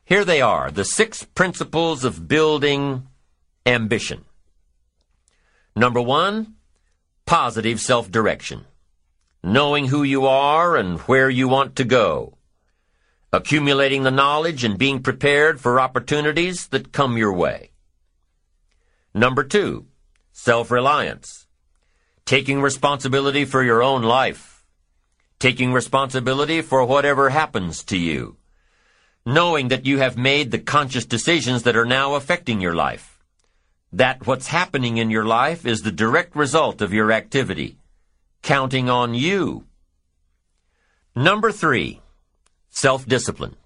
Here 0.07 0.25
they 0.25 0.41
are, 0.41 0.71
the 0.71 0.85
six 0.85 1.25
principles 1.25 2.05
of 2.05 2.29
building 2.29 3.09
ambition. 3.67 4.25
Number 5.75 6.01
one, 6.01 6.55
positive 7.25 7.81
self-direction. 7.81 8.67
Knowing 9.43 9.87
who 9.87 10.05
you 10.05 10.25
are 10.25 10.77
and 10.77 11.01
where 11.01 11.29
you 11.29 11.49
want 11.49 11.75
to 11.75 11.85
go. 11.85 12.39
Accumulating 13.33 14.05
the 14.05 14.13
knowledge 14.13 14.63
and 14.63 14.79
being 14.79 15.03
prepared 15.03 15.61
for 15.61 15.81
opportunities 15.81 16.69
that 16.69 16.93
come 16.93 17.19
your 17.19 17.33
way. 17.33 17.73
Number 19.13 19.43
two, 19.43 19.87
self-reliance. 20.31 21.49
Taking 22.25 22.63
responsibility 22.63 23.45
for 23.45 23.65
your 23.65 23.83
own 23.83 24.03
life. 24.03 24.65
Taking 25.41 25.73
responsibility 25.73 26.63
for 26.63 26.85
whatever 26.85 27.31
happens 27.31 27.83
to 27.87 27.99
you 27.99 28.37
knowing 29.27 29.69
that 29.69 29.85
you 29.85 29.99
have 29.99 30.17
made 30.17 30.53
the 30.53 30.59
conscious 30.59 31.05
decisions 31.05 31.65
that 31.65 31.77
are 31.77 31.85
now 31.85 32.15
affecting 32.15 32.61
your 32.61 32.77
life. 32.77 33.19
That 33.93 34.25
what's 34.25 34.47
happening 34.47 34.99
in 34.99 35.11
your 35.11 35.25
life 35.25 35.67
is 35.67 35.83
the 35.83 35.91
direct 35.91 36.37
result 36.37 36.81
of 36.81 36.95
your 36.95 37.11
activity. 37.11 37.77
Counting 38.43 38.89
on 38.89 39.15
you. 39.15 39.65
Number 41.17 41.51
three, 41.51 42.01
self-discipline. 42.71 43.57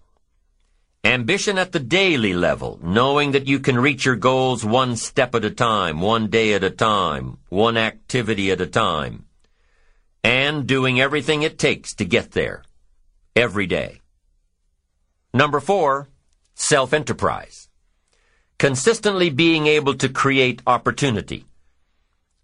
Ambition 1.04 1.58
at 1.58 1.72
the 1.72 1.80
daily 1.80 2.32
level, 2.32 2.78
knowing 2.82 3.32
that 3.32 3.46
you 3.46 3.58
can 3.58 3.78
reach 3.78 4.06
your 4.06 4.16
goals 4.16 4.64
one 4.64 4.96
step 4.96 5.34
at 5.34 5.44
a 5.44 5.50
time, 5.50 6.00
one 6.00 6.28
day 6.28 6.54
at 6.54 6.64
a 6.64 6.70
time, 6.70 7.36
one 7.50 7.76
activity 7.76 8.50
at 8.50 8.60
a 8.62 8.66
time, 8.66 9.26
and 10.24 10.66
doing 10.66 11.00
everything 11.00 11.42
it 11.42 11.58
takes 11.58 11.94
to 11.94 12.04
get 12.04 12.32
there, 12.32 12.62
every 13.36 13.66
day. 13.66 14.00
Number 15.32 15.60
four, 15.60 16.08
self-enterprise. 16.54 17.68
Consistently 18.58 19.30
being 19.30 19.66
able 19.66 19.94
to 19.94 20.08
create 20.08 20.60
opportunity 20.66 21.44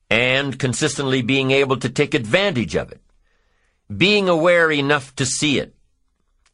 and 0.09 0.59
consistently 0.59 1.20
being 1.20 1.51
able 1.51 1.76
to 1.78 1.89
take 1.89 2.14
advantage 2.14 2.76
of 2.76 2.93
it. 2.93 3.01
Being 3.95 4.28
aware 4.28 4.70
enough 4.70 5.14
to 5.16 5.26
see 5.26 5.59
it. 5.59 5.74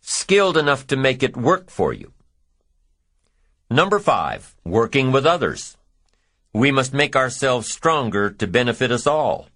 Skilled 0.01 0.57
enough 0.57 0.87
to 0.87 0.97
make 0.97 1.23
it 1.23 1.37
work 1.37 1.71
for 1.71 1.93
you. 1.93 2.13
Number 3.71 3.99
five, 3.99 4.57
working 4.65 5.13
with 5.13 5.27
others. 5.27 5.77
We 6.53 6.73
must 6.73 6.93
make 6.93 7.15
ourselves 7.15 7.73
stronger 7.73 8.31
to 8.31 8.47
benefit 8.47 8.91
us 8.91 9.07
all. 9.07 9.49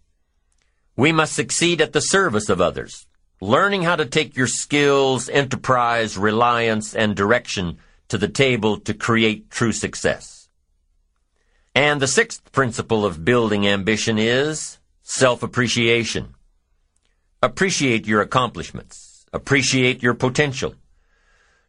We 0.94 1.10
must 1.10 1.34
succeed 1.34 1.80
at 1.80 1.92
the 1.92 2.00
service 2.00 2.48
of 2.48 2.60
others 2.60 3.05
learning 3.40 3.82
how 3.82 3.96
to 3.96 4.06
take 4.06 4.36
your 4.36 4.46
skills, 4.46 5.28
enterprise, 5.28 6.16
reliance, 6.16 6.94
and 6.94 7.14
direction 7.14 7.78
to 8.08 8.18
the 8.18 8.28
table 8.28 8.78
to 8.80 8.94
create 8.94 9.50
true 9.50 9.72
success. 9.72 10.48
And 11.74 12.00
the 12.00 12.06
sixth 12.06 12.52
principle 12.52 13.04
of 13.04 13.24
building 13.24 13.66
ambition 13.66 14.18
is 14.18 14.78
self-appreciation. 15.02 16.34
Appreciate 17.42 18.06
your 18.06 18.22
accomplishments. 18.22 19.26
Appreciate 19.32 20.02
your 20.02 20.14
potential. 20.14 20.74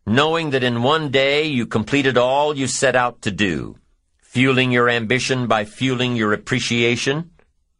Knowing 0.05 0.51
that 0.51 0.63
in 0.63 0.82
one 0.82 1.11
day 1.11 1.43
you 1.43 1.65
completed 1.65 2.18
all 2.18 2.55
you 2.55 2.68
set 2.68 2.95
out 2.95 3.22
to 3.22 3.32
do. 3.32 3.76
Fueling 4.22 4.72
your 4.72 4.88
ambition 4.89 5.47
by 5.47 5.65
fueling 5.65 6.15
your 6.15 6.32
appreciation 6.32 7.32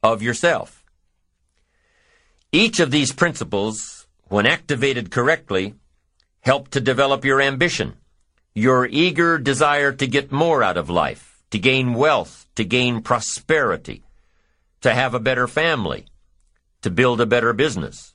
of 0.04 0.22
yourself. 0.22 0.77
Each 2.54 2.80
of 2.80 2.92
these 2.92 3.12
principles, 3.12 4.08
when 4.30 4.46
activated 4.46 5.12
correctly, 5.12 5.74
help 6.40 6.70
to 6.70 6.80
develop 6.80 7.26
your 7.26 7.42
ambition, 7.42 7.98
your 8.56 8.86
eager 8.86 9.38
desire 9.38 9.92
to 9.92 10.08
get 10.08 10.32
more 10.32 10.64
out 10.64 10.78
of 10.78 10.90
life, 10.90 11.44
to 11.52 11.60
gain 11.60 11.94
wealth, 11.94 12.48
to 12.56 12.64
gain 12.64 13.02
prosperity, 13.02 14.04
to 14.80 14.94
have 14.94 15.14
a 15.14 15.20
better 15.20 15.46
family, 15.46 16.06
to 16.82 16.90
build 16.90 17.20
a 17.20 17.26
better 17.26 17.52
business. 17.52 18.14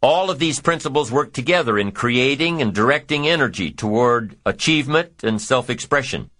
All 0.00 0.30
of 0.30 0.38
these 0.38 0.60
principles 0.60 1.12
work 1.12 1.34
together 1.34 1.78
in 1.78 1.92
creating 1.92 2.62
and 2.62 2.74
directing 2.74 3.28
energy 3.28 3.70
toward 3.70 4.38
achievement 4.46 5.22
and 5.22 5.42
self-expression. 5.42 6.30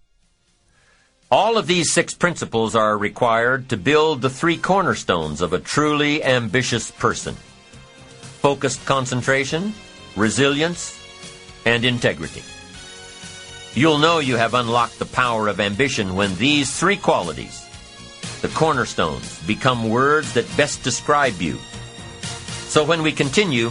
All 1.32 1.56
of 1.58 1.68
these 1.68 1.92
six 1.92 2.12
principles 2.12 2.74
are 2.74 2.98
required 2.98 3.68
to 3.68 3.76
build 3.76 4.20
the 4.20 4.28
three 4.28 4.56
cornerstones 4.56 5.40
of 5.40 5.52
a 5.52 5.60
truly 5.60 6.24
ambitious 6.24 6.90
person. 6.90 7.36
Focused 8.42 8.84
concentration, 8.84 9.72
resilience, 10.16 10.98
and 11.64 11.84
integrity. 11.84 12.42
You'll 13.74 13.98
know 13.98 14.18
you 14.18 14.38
have 14.38 14.54
unlocked 14.54 14.98
the 14.98 15.04
power 15.04 15.46
of 15.46 15.60
ambition 15.60 16.16
when 16.16 16.34
these 16.34 16.76
three 16.76 16.96
qualities, 16.96 17.64
the 18.42 18.48
cornerstones, 18.48 19.40
become 19.46 19.88
words 19.88 20.32
that 20.32 20.56
best 20.56 20.82
describe 20.82 21.40
you. 21.40 21.58
So 22.66 22.84
when 22.84 23.04
we 23.04 23.12
continue, 23.12 23.70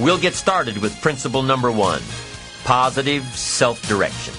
we'll 0.00 0.18
get 0.18 0.34
started 0.34 0.78
with 0.78 1.00
principle 1.00 1.44
number 1.44 1.70
one 1.70 2.02
positive 2.64 3.22
self 3.26 3.80
direction. 3.86 4.34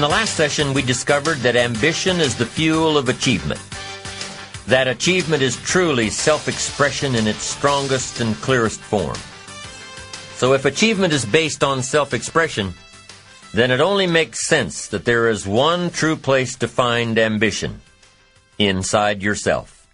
In 0.00 0.08
the 0.08 0.16
last 0.16 0.34
session, 0.34 0.72
we 0.72 0.80
discovered 0.80 1.40
that 1.40 1.56
ambition 1.56 2.20
is 2.20 2.34
the 2.34 2.46
fuel 2.46 2.96
of 2.96 3.10
achievement. 3.10 3.60
That 4.66 4.88
achievement 4.88 5.42
is 5.42 5.56
truly 5.56 6.08
self-expression 6.08 7.14
in 7.14 7.26
its 7.26 7.42
strongest 7.42 8.18
and 8.22 8.34
clearest 8.36 8.80
form. 8.80 9.18
So 10.36 10.54
if 10.54 10.64
achievement 10.64 11.12
is 11.12 11.26
based 11.26 11.62
on 11.62 11.82
self-expression, 11.82 12.72
then 13.52 13.70
it 13.70 13.82
only 13.82 14.06
makes 14.06 14.48
sense 14.48 14.86
that 14.86 15.04
there 15.04 15.28
is 15.28 15.46
one 15.46 15.90
true 15.90 16.16
place 16.16 16.56
to 16.56 16.66
find 16.66 17.18
ambition. 17.18 17.82
Inside 18.58 19.22
yourself. 19.22 19.86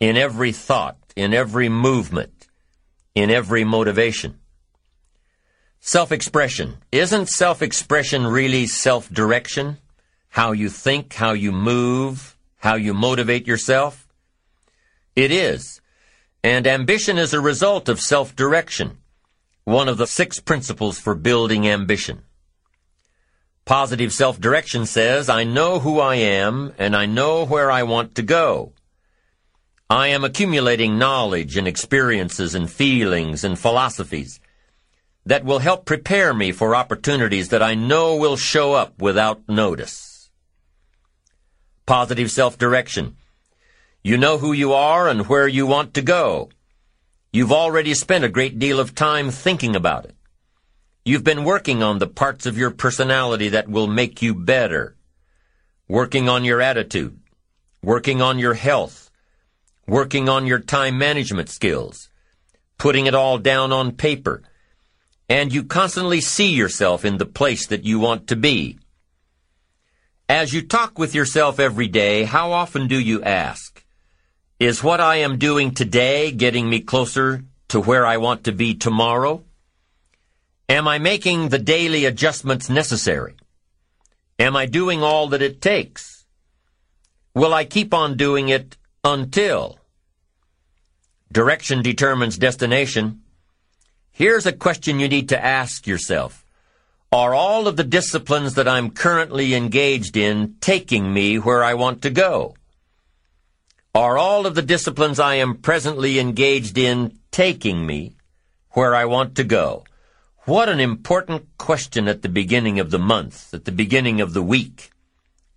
In 0.00 0.16
every 0.16 0.52
thought, 0.52 0.96
in 1.16 1.34
every 1.34 1.68
movement, 1.68 2.46
in 3.14 3.30
every 3.30 3.62
motivation. 3.62 4.38
Self-expression. 5.80 6.78
Isn't 6.92 7.28
self-expression 7.28 8.26
really 8.26 8.66
self-direction? 8.66 9.78
How 10.30 10.52
you 10.52 10.68
think, 10.68 11.14
how 11.14 11.32
you 11.32 11.52
move, 11.52 12.36
how 12.58 12.74
you 12.74 12.92
motivate 12.92 13.46
yourself? 13.46 14.06
It 15.16 15.30
is. 15.30 15.80
And 16.42 16.66
ambition 16.66 17.18
is 17.18 17.32
a 17.32 17.40
result 17.40 17.88
of 17.88 18.00
self-direction. 18.00 18.98
One 19.64 19.88
of 19.88 19.98
the 19.98 20.06
six 20.06 20.40
principles 20.40 20.98
for 20.98 21.14
building 21.14 21.68
ambition. 21.68 22.22
Positive 23.64 24.12
self-direction 24.12 24.86
says, 24.86 25.28
I 25.28 25.44
know 25.44 25.78
who 25.78 26.00
I 26.00 26.16
am 26.16 26.72
and 26.78 26.96
I 26.96 27.06
know 27.06 27.44
where 27.44 27.70
I 27.70 27.82
want 27.82 28.14
to 28.14 28.22
go. 28.22 28.72
I 29.90 30.08
am 30.08 30.24
accumulating 30.24 30.98
knowledge 30.98 31.56
and 31.56 31.68
experiences 31.68 32.54
and 32.54 32.70
feelings 32.70 33.44
and 33.44 33.58
philosophies 33.58 34.40
that 35.28 35.44
will 35.44 35.58
help 35.58 35.84
prepare 35.84 36.32
me 36.32 36.52
for 36.52 36.74
opportunities 36.74 37.50
that 37.50 37.62
I 37.62 37.74
know 37.74 38.16
will 38.16 38.38
show 38.38 38.72
up 38.72 39.02
without 39.02 39.46
notice. 39.46 40.30
Positive 41.84 42.30
self-direction. 42.30 43.14
You 44.02 44.16
know 44.16 44.38
who 44.38 44.54
you 44.54 44.72
are 44.72 45.06
and 45.06 45.28
where 45.28 45.46
you 45.46 45.66
want 45.66 45.92
to 45.94 46.02
go. 46.02 46.48
You've 47.30 47.52
already 47.52 47.92
spent 47.92 48.24
a 48.24 48.30
great 48.30 48.58
deal 48.58 48.80
of 48.80 48.94
time 48.94 49.30
thinking 49.30 49.76
about 49.76 50.06
it. 50.06 50.16
You've 51.04 51.24
been 51.24 51.44
working 51.44 51.82
on 51.82 51.98
the 51.98 52.06
parts 52.06 52.46
of 52.46 52.56
your 52.56 52.70
personality 52.70 53.50
that 53.50 53.68
will 53.68 53.86
make 53.86 54.22
you 54.22 54.34
better. 54.34 54.96
Working 55.88 56.30
on 56.30 56.42
your 56.42 56.62
attitude. 56.62 57.20
Working 57.82 58.22
on 58.22 58.38
your 58.38 58.54
health. 58.54 59.10
Working 59.86 60.26
on 60.30 60.46
your 60.46 60.58
time 60.58 60.96
management 60.96 61.50
skills. 61.50 62.08
Putting 62.78 63.04
it 63.04 63.14
all 63.14 63.36
down 63.36 63.72
on 63.72 63.92
paper 63.92 64.42
and 65.28 65.52
you 65.52 65.62
constantly 65.62 66.20
see 66.20 66.52
yourself 66.52 67.04
in 67.04 67.18
the 67.18 67.26
place 67.26 67.66
that 67.66 67.84
you 67.84 67.98
want 67.98 68.28
to 68.28 68.36
be. 68.36 68.78
As 70.28 70.52
you 70.52 70.62
talk 70.62 70.98
with 70.98 71.14
yourself 71.14 71.60
every 71.60 71.88
day, 71.88 72.24
how 72.24 72.52
often 72.52 72.86
do 72.88 72.98
you 72.98 73.22
ask, 73.22 73.84
is 74.58 74.82
what 74.82 75.00
I 75.00 75.16
am 75.16 75.38
doing 75.38 75.72
today 75.72 76.32
getting 76.32 76.68
me 76.68 76.80
closer 76.80 77.44
to 77.68 77.80
where 77.80 78.04
I 78.04 78.16
want 78.16 78.44
to 78.44 78.52
be 78.52 78.74
tomorrow? 78.74 79.44
Am 80.68 80.86
I 80.86 80.98
making 80.98 81.48
the 81.48 81.58
daily 81.58 82.04
adjustments 82.04 82.68
necessary? 82.68 83.36
Am 84.38 84.54
I 84.54 84.66
doing 84.66 85.02
all 85.02 85.28
that 85.28 85.42
it 85.42 85.60
takes? 85.60 86.26
Will 87.34 87.54
I 87.54 87.64
keep 87.64 87.94
on 87.94 88.16
doing 88.16 88.48
it 88.48 88.76
until? 89.04 89.78
Direction 91.30 91.82
determines 91.82 92.38
destination. 92.38 93.22
Here's 94.18 94.46
a 94.46 94.52
question 94.52 94.98
you 94.98 95.06
need 95.06 95.28
to 95.28 95.40
ask 95.40 95.86
yourself. 95.86 96.44
Are 97.12 97.34
all 97.34 97.68
of 97.68 97.76
the 97.76 97.84
disciplines 97.84 98.54
that 98.54 98.66
I'm 98.66 98.90
currently 98.90 99.54
engaged 99.54 100.16
in 100.16 100.56
taking 100.60 101.14
me 101.14 101.36
where 101.36 101.62
I 101.62 101.74
want 101.74 102.02
to 102.02 102.10
go? 102.10 102.56
Are 103.94 104.18
all 104.18 104.44
of 104.44 104.56
the 104.56 104.68
disciplines 104.74 105.20
I 105.20 105.36
am 105.36 105.58
presently 105.58 106.18
engaged 106.18 106.76
in 106.76 107.16
taking 107.30 107.86
me 107.86 108.16
where 108.70 108.92
I 108.92 109.04
want 109.04 109.36
to 109.36 109.44
go? 109.44 109.84
What 110.46 110.68
an 110.68 110.80
important 110.80 111.56
question 111.56 112.08
at 112.08 112.22
the 112.22 112.28
beginning 112.28 112.80
of 112.80 112.90
the 112.90 112.98
month, 112.98 113.54
at 113.54 113.66
the 113.66 113.70
beginning 113.70 114.20
of 114.20 114.34
the 114.34 114.42
week, 114.42 114.90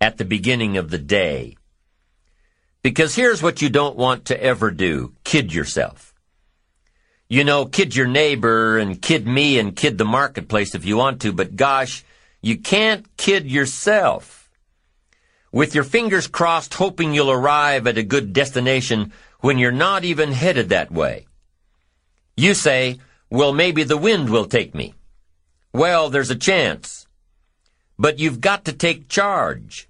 at 0.00 0.18
the 0.18 0.24
beginning 0.24 0.76
of 0.76 0.90
the 0.90 0.98
day. 0.98 1.56
Because 2.80 3.16
here's 3.16 3.42
what 3.42 3.60
you 3.60 3.70
don't 3.70 3.96
want 3.96 4.24
to 4.26 4.40
ever 4.40 4.70
do. 4.70 5.14
Kid 5.24 5.52
yourself. 5.52 6.11
You 7.32 7.44
know, 7.44 7.64
kid 7.64 7.96
your 7.96 8.08
neighbor 8.08 8.76
and 8.76 9.00
kid 9.00 9.26
me 9.26 9.58
and 9.58 9.74
kid 9.74 9.96
the 9.96 10.04
marketplace 10.04 10.74
if 10.74 10.84
you 10.84 10.98
want 10.98 11.22
to, 11.22 11.32
but 11.32 11.56
gosh, 11.56 12.04
you 12.42 12.58
can't 12.58 13.06
kid 13.16 13.50
yourself. 13.50 14.50
With 15.50 15.74
your 15.74 15.84
fingers 15.84 16.26
crossed 16.26 16.74
hoping 16.74 17.14
you'll 17.14 17.30
arrive 17.30 17.86
at 17.86 17.96
a 17.96 18.02
good 18.02 18.34
destination 18.34 19.14
when 19.40 19.56
you're 19.56 19.72
not 19.72 20.04
even 20.04 20.32
headed 20.32 20.68
that 20.68 20.90
way. 20.92 21.26
You 22.36 22.52
say, 22.52 22.98
well, 23.30 23.54
maybe 23.54 23.82
the 23.82 23.96
wind 23.96 24.28
will 24.28 24.44
take 24.44 24.74
me. 24.74 24.92
Well, 25.72 26.10
there's 26.10 26.28
a 26.28 26.36
chance. 26.36 27.06
But 27.98 28.18
you've 28.18 28.42
got 28.42 28.66
to 28.66 28.74
take 28.74 29.08
charge. 29.08 29.88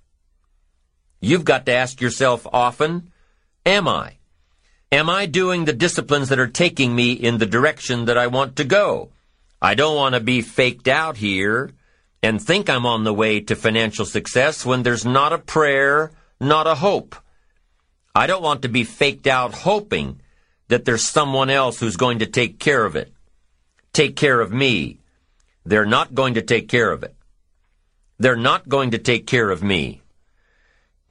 You've 1.20 1.45
got 1.45 1.66
to 1.66 1.72
ask 1.72 2.01
yourself 2.01 2.47
often, 2.53 3.11
am 3.66 3.88
I? 3.88 4.18
Am 4.93 5.09
I 5.09 5.24
doing 5.24 5.64
the 5.64 5.72
disciplines 5.72 6.28
that 6.28 6.38
are 6.38 6.47
taking 6.47 6.95
me 6.95 7.12
in 7.14 7.38
the 7.38 7.47
direction 7.47 8.05
that 8.05 8.18
I 8.18 8.26
want 8.26 8.57
to 8.57 8.64
go? 8.64 9.09
I 9.62 9.74
don't 9.74 9.97
want 9.97 10.14
to 10.14 10.20
be 10.20 10.43
faked 10.43 10.86
out 10.86 11.16
here 11.16 11.70
and 12.22 12.40
think 12.40 12.68
I'm 12.68 12.84
on 12.84 13.05
the 13.05 13.14
way 13.14 13.40
to 13.40 13.57
financial 13.57 14.05
success 14.05 14.66
when 14.66 14.82
there's 14.82 15.07
not 15.07 15.32
a 15.32 15.38
prayer, 15.38 16.12
not 16.38 16.66
a 16.66 16.74
hope. 16.74 17.16
I 18.14 18.26
don't 18.26 18.43
want 18.43 18.61
to 18.62 18.68
be 18.68 18.84
faked 18.84 19.26
out 19.26 19.55
hoping 19.55 20.20
that 20.68 20.84
there's 20.84 21.03
someone 21.03 21.49
else 21.49 21.80
who's 21.80 21.97
going 21.97 22.18
to 22.18 22.26
take 22.26 22.59
care 22.59 22.84
of 22.84 22.95
it. 22.95 23.11
Take 23.95 24.14
care 24.14 24.43
of 24.43 24.53
me. 24.53 24.99
They're 25.64 25.86
not 25.86 26.12
going 26.12 26.34
to 26.34 26.43
take 26.43 26.68
care 26.68 26.93
of 26.93 27.03
it. 27.03 27.16
They're 28.18 28.36
not 28.36 28.68
going 28.68 28.90
to 28.90 28.99
take 28.99 29.26
care 29.26 29.49
of 29.49 29.62
me. 29.62 30.03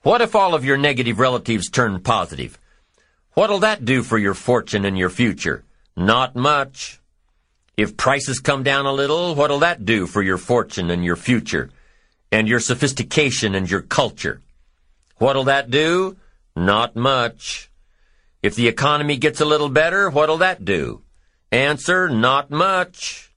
What 0.03 0.21
if 0.21 0.35
all 0.35 0.53
of 0.53 0.65
your 0.65 0.77
negative 0.77 1.17
relatives 1.17 1.67
turn 1.67 1.99
positive? 2.01 2.59
What'll 3.33 3.59
that 3.59 3.85
do 3.85 4.03
for 4.03 4.17
your 4.17 4.33
fortune 4.33 4.83
and 4.83 4.97
your 4.97 5.09
future? 5.09 5.63
Not 5.95 6.35
much. 6.35 6.99
If 7.77 7.95
prices 7.95 8.39
come 8.39 8.63
down 8.63 8.85
a 8.85 8.91
little, 8.91 9.35
what'll 9.35 9.59
that 9.59 9.85
do 9.85 10.05
for 10.05 10.21
your 10.21 10.37
fortune 10.37 10.91
and 10.91 11.05
your 11.05 11.15
future? 11.15 11.69
And 12.29 12.47
your 12.47 12.59
sophistication 12.59 13.55
and 13.55 13.71
your 13.71 13.81
culture? 13.81 14.41
What'll 15.17 15.45
that 15.45 15.69
do? 15.69 16.17
Not 16.57 16.97
much. 16.97 17.69
If 18.43 18.55
the 18.55 18.67
economy 18.67 19.15
gets 19.15 19.39
a 19.39 19.45
little 19.45 19.69
better, 19.69 20.09
what'll 20.09 20.39
that 20.39 20.65
do? 20.65 21.01
Answer, 21.51 22.09
not 22.09 22.51
much. 22.51 23.31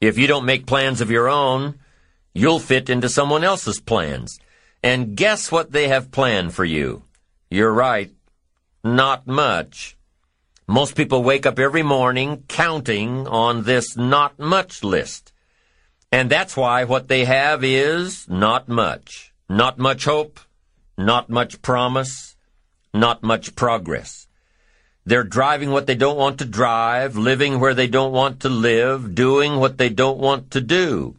If 0.00 0.18
you 0.18 0.26
don't 0.26 0.44
make 0.44 0.66
plans 0.66 1.00
of 1.00 1.10
your 1.10 1.28
own, 1.28 1.78
you'll 2.34 2.60
fit 2.60 2.90
into 2.90 3.08
someone 3.08 3.42
else's 3.42 3.80
plans. 3.80 4.38
And 4.82 5.16
guess 5.16 5.50
what 5.50 5.72
they 5.72 5.88
have 5.88 6.10
planned 6.10 6.52
for 6.52 6.64
you? 6.64 7.04
You're 7.50 7.72
right. 7.72 8.12
Not 8.84 9.26
much. 9.26 9.96
Most 10.66 10.94
people 10.94 11.22
wake 11.22 11.46
up 11.46 11.58
every 11.58 11.82
morning 11.82 12.44
counting 12.46 13.26
on 13.26 13.64
this 13.64 13.96
not 13.96 14.38
much 14.38 14.84
list. 14.84 15.32
And 16.12 16.30
that's 16.30 16.56
why 16.56 16.84
what 16.84 17.08
they 17.08 17.24
have 17.24 17.64
is 17.64 18.28
not 18.28 18.68
much. 18.68 19.32
Not 19.48 19.78
much 19.78 20.04
hope, 20.04 20.40
not 20.96 21.28
much 21.28 21.62
promise, 21.62 22.36
not 22.92 23.22
much 23.22 23.54
progress. 23.54 24.26
They're 25.06 25.24
driving 25.24 25.70
what 25.70 25.86
they 25.86 25.94
don't 25.94 26.18
want 26.18 26.38
to 26.38 26.44
drive, 26.44 27.16
living 27.16 27.60
where 27.60 27.72
they 27.72 27.86
don't 27.86 28.12
want 28.12 28.40
to 28.40 28.50
live, 28.50 29.14
doing 29.14 29.56
what 29.56 29.78
they 29.78 29.88
don't 29.88 30.18
want 30.18 30.50
to 30.50 30.60
do. 30.60 31.16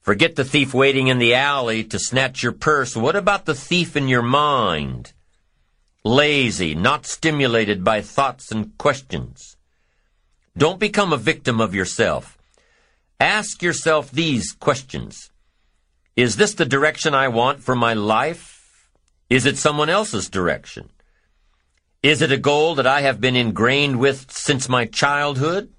Forget 0.00 0.36
the 0.36 0.44
thief 0.44 0.74
waiting 0.74 1.08
in 1.08 1.18
the 1.18 1.34
alley 1.34 1.84
to 1.84 1.98
snatch 1.98 2.42
your 2.42 2.52
purse. 2.52 2.94
What 2.94 3.16
about 3.16 3.46
the 3.46 3.54
thief 3.54 3.96
in 3.96 4.08
your 4.08 4.22
mind? 4.22 5.12
Lazy, 6.08 6.74
not 6.74 7.04
stimulated 7.04 7.84
by 7.84 8.00
thoughts 8.00 8.50
and 8.50 8.76
questions. 8.78 9.56
Don't 10.56 10.80
become 10.80 11.12
a 11.12 11.18
victim 11.18 11.60
of 11.60 11.74
yourself. 11.74 12.38
Ask 13.20 13.62
yourself 13.62 14.10
these 14.10 14.52
questions. 14.52 15.30
Is 16.16 16.36
this 16.36 16.54
the 16.54 16.64
direction 16.64 17.14
I 17.14 17.28
want 17.28 17.60
for 17.60 17.76
my 17.76 17.92
life? 17.92 18.88
Is 19.28 19.44
it 19.44 19.58
someone 19.58 19.90
else's 19.90 20.30
direction? 20.30 20.88
Is 22.02 22.22
it 22.22 22.32
a 22.32 22.38
goal 22.38 22.74
that 22.76 22.86
I 22.86 23.02
have 23.02 23.20
been 23.20 23.36
ingrained 23.36 24.00
with 24.00 24.32
since 24.32 24.68
my 24.68 24.86
childhood? 24.86 25.70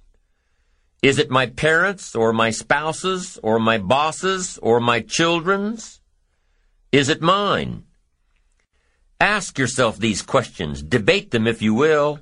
Is 1.02 1.18
it 1.18 1.30
my 1.30 1.46
parents 1.46 2.14
or 2.14 2.32
my 2.32 2.50
spouses 2.50 3.38
or 3.42 3.58
my 3.58 3.78
bosses 3.78 4.58
or 4.62 4.80
my 4.80 5.00
children's? 5.00 6.00
Is 6.92 7.08
it 7.08 7.20
mine? 7.20 7.84
Ask 9.20 9.58
yourself 9.58 9.98
these 9.98 10.22
questions. 10.22 10.82
Debate 10.82 11.30
them 11.30 11.46
if 11.46 11.60
you 11.60 11.74
will. 11.74 12.20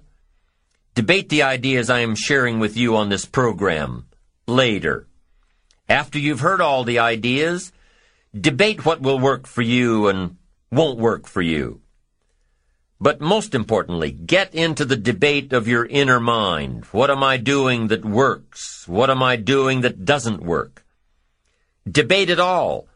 Debate 0.97 1.29
the 1.29 1.45
ideas 1.45 1.91
I 1.91 2.01
am 2.01 2.17
sharing 2.17 2.59
with 2.59 2.77
you 2.77 2.97
on 2.97 3.09
this 3.09 3.25
program 3.25 4.07
later. 4.49 5.07
After 5.89 6.19
you've 6.19 6.41
heard 6.41 6.61
all 6.61 6.83
the 6.83 6.99
ideas, 6.99 7.73
debate 8.39 8.85
what 8.85 9.01
will 9.01 9.21
work 9.21 9.47
for 9.47 9.63
you 9.63 10.09
and 10.09 10.39
won't 10.73 10.99
work 10.99 11.29
for 11.29 11.41
you. 11.41 11.83
But 13.01 13.21
most 13.21 13.55
importantly, 13.55 14.11
get 14.11 14.53
into 14.53 14.85
the 14.85 14.97
debate 14.97 15.53
of 15.53 15.69
your 15.69 15.87
inner 15.87 16.19
mind. 16.19 16.85
What 16.87 17.11
am 17.11 17.23
I 17.23 17.37
doing 17.37 17.87
that 17.89 18.05
works? 18.05 18.89
What 18.89 19.09
am 19.09 19.23
I 19.23 19.37
doing 19.37 19.83
that 19.83 20.05
doesn't 20.05 20.43
work? 20.43 20.85
Debate 21.89 22.29
it 22.29 22.41
all. 22.41 22.88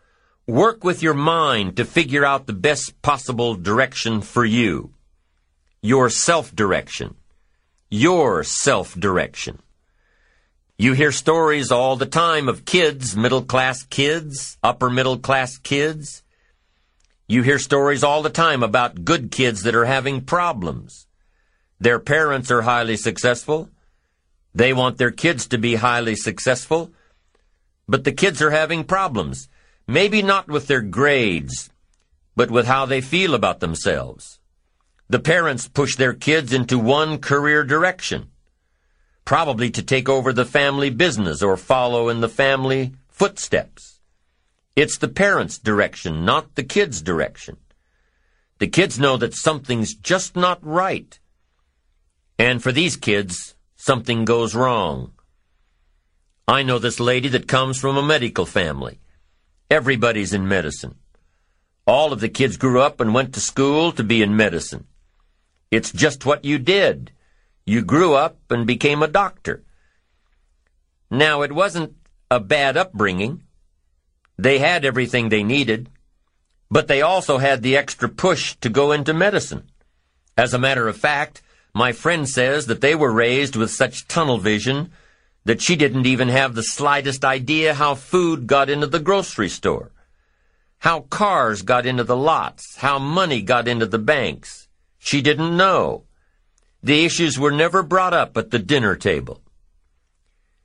Work 0.53 0.85
with 0.85 1.03
your 1.03 1.15
mind 1.15 1.79
to 1.79 1.87
figure 1.87 2.27
out 2.27 2.47
the 2.47 2.53
best 2.53 3.01
possible 3.01 3.55
direction 3.55 4.21
for 4.21 4.45
you. 4.45 4.93
Your 5.81 6.11
self-direction 6.11 7.17
your 7.93 8.43
self-direction. 8.43 9.59
You 10.79 10.95
hear 10.95 11.13
stories 11.13 11.71
all 11.71 11.97
the 11.97 12.07
time 12.07 12.49
of 12.49 12.65
kids, 12.65 13.15
middle-class 13.15 13.83
kids, 13.85 14.57
upper-middle-class 14.63 15.59
kids. 15.59 16.23
You 17.29 17.43
hear 17.43 17.59
stories 17.59 18.03
all 18.03 18.23
the 18.23 18.31
time 18.31 18.63
about 18.63 19.05
good 19.05 19.31
kids 19.31 19.63
that 19.65 19.75
are 19.75 19.85
having 19.85 20.23
problems. 20.23 21.07
Their 21.81 21.99
parents 21.99 22.51
are 22.51 22.63
highly 22.63 22.97
successful. 22.97 23.69
They 24.55 24.73
want 24.73 24.97
their 24.97 25.11
kids 25.11 25.47
to 25.49 25.59
be 25.59 25.75
highly 25.75 26.17
successful. 26.17 26.93
But 27.87 28.05
the 28.05 28.13
kids 28.13 28.41
are 28.41 28.53
having 28.53 28.85
problems. 28.85 29.51
Maybe 29.87 30.23
not 30.23 30.49
with 30.49 30.69
their 30.69 30.81
grades, 30.81 31.71
but 32.37 32.51
with 32.51 32.67
how 32.67 32.87
they 32.87 33.01
feel 33.01 33.35
about 33.35 33.61
themselves. 33.61 34.39
The 35.09 35.19
parents 35.19 35.69
push 35.69 35.97
their 35.97 36.15
kids 36.15 36.53
into 36.53 36.79
one 36.79 37.19
career 37.19 37.65
direction, 37.65 38.31
probably 39.25 39.71
to 39.71 39.83
take 39.83 40.09
over 40.09 40.33
the 40.33 40.45
family 40.45 40.89
business 40.89 41.43
or 41.43 41.57
follow 41.57 42.09
in 42.09 42.21
the 42.21 42.29
family 42.29 42.95
footsteps. 43.09 44.01
It's 44.75 44.97
the 44.97 45.09
parents' 45.09 45.59
direction, 45.59 46.25
not 46.25 46.55
the 46.55 46.65
kids' 46.65 47.03
direction. 47.03 47.59
The 48.59 48.69
kids 48.69 48.99
know 48.99 49.19
that 49.19 49.35
something's 49.35 49.95
just 49.95 50.35
not 50.35 50.65
right. 50.65 51.19
And 52.39 52.63
for 52.63 52.73
these 52.73 52.97
kids, 52.97 53.55
something 53.77 54.25
goes 54.25 54.55
wrong. 54.55 55.13
I 56.49 56.63
know 56.63 56.79
this 56.79 56.99
lady 56.99 57.29
that 57.29 57.49
comes 57.49 57.79
from 57.79 57.99
a 57.99 58.03
medical 58.03 58.47
family. 58.47 59.02
Everybody's 59.73 60.35
in 60.35 60.47
medicine. 60.47 60.97
All 61.87 62.13
of 62.13 62.21
the 62.21 62.29
kids 62.29 62.59
grew 62.59 62.83
up 62.83 63.01
and 63.01 63.15
went 63.15 63.33
to 63.33 63.41
school 63.41 63.91
to 63.93 64.05
be 64.05 64.21
in 64.21 64.37
medicine. 64.37 64.85
It's 65.71 65.91
just 65.91 66.27
what 66.27 66.45
you 66.45 66.59
did. 66.59 67.11
You 67.65 67.81
grew 67.81 68.13
up 68.13 68.37
and 68.51 68.67
became 68.67 69.03
a 69.03 69.09
doctor. 69.09 69.63
Now, 71.11 71.41
it 71.41 71.53
wasn't 71.53 71.97
a 72.31 72.39
bad 72.39 72.77
upbringing. 72.77 73.45
They 74.37 74.59
had 74.59 74.85
everything 74.85 75.31
they 75.31 75.43
needed, 75.43 75.89
but 76.71 76.87
they 76.87 77.01
also 77.01 77.39
had 77.39 77.63
the 77.63 77.79
extra 77.79 78.11
push 78.11 78.57
to 78.57 78.69
go 78.69 78.93
into 78.93 79.15
medicine. 79.15 79.71
As 80.37 80.53
a 80.53 80.59
matter 80.59 80.87
of 80.87 80.99
fact, 80.99 81.41
my 81.73 81.93
friend 81.93 82.29
says 82.29 82.67
that 82.67 82.83
they 82.83 82.95
were 82.95 83.11
raised 83.11 83.57
with 83.57 83.71
such 83.71 84.07
tunnel 84.07 84.37
vision 84.37 84.93
that 85.45 85.61
she 85.61 85.77
didn't 85.77 86.07
even 86.07 86.29
have 86.29 86.55
the 86.55 86.63
slightest 86.63 87.25
idea 87.25 87.75
how 87.75 87.95
food 87.95 88.47
got 88.47 88.71
into 88.71 88.87
the 88.87 89.01
grocery 89.01 89.49
store, 89.49 89.91
how 90.79 91.01
cars 91.01 91.63
got 91.63 91.87
into 91.87 92.05
the 92.05 92.17
lots, 92.17 92.77
how 92.77 92.99
money 92.99 93.43
got 93.43 93.67
into 93.67 93.87
the 93.87 93.99
banks. 93.99 94.69
She 94.99 95.21
didn't 95.21 95.57
know. 95.57 96.05
The 96.83 97.05
issues 97.05 97.39
were 97.39 97.53
never 97.53 97.83
brought 97.83 98.15
up 98.15 98.37
at 98.37 98.51
the 98.51 98.59
dinner 98.59 98.97
table. 98.97 99.41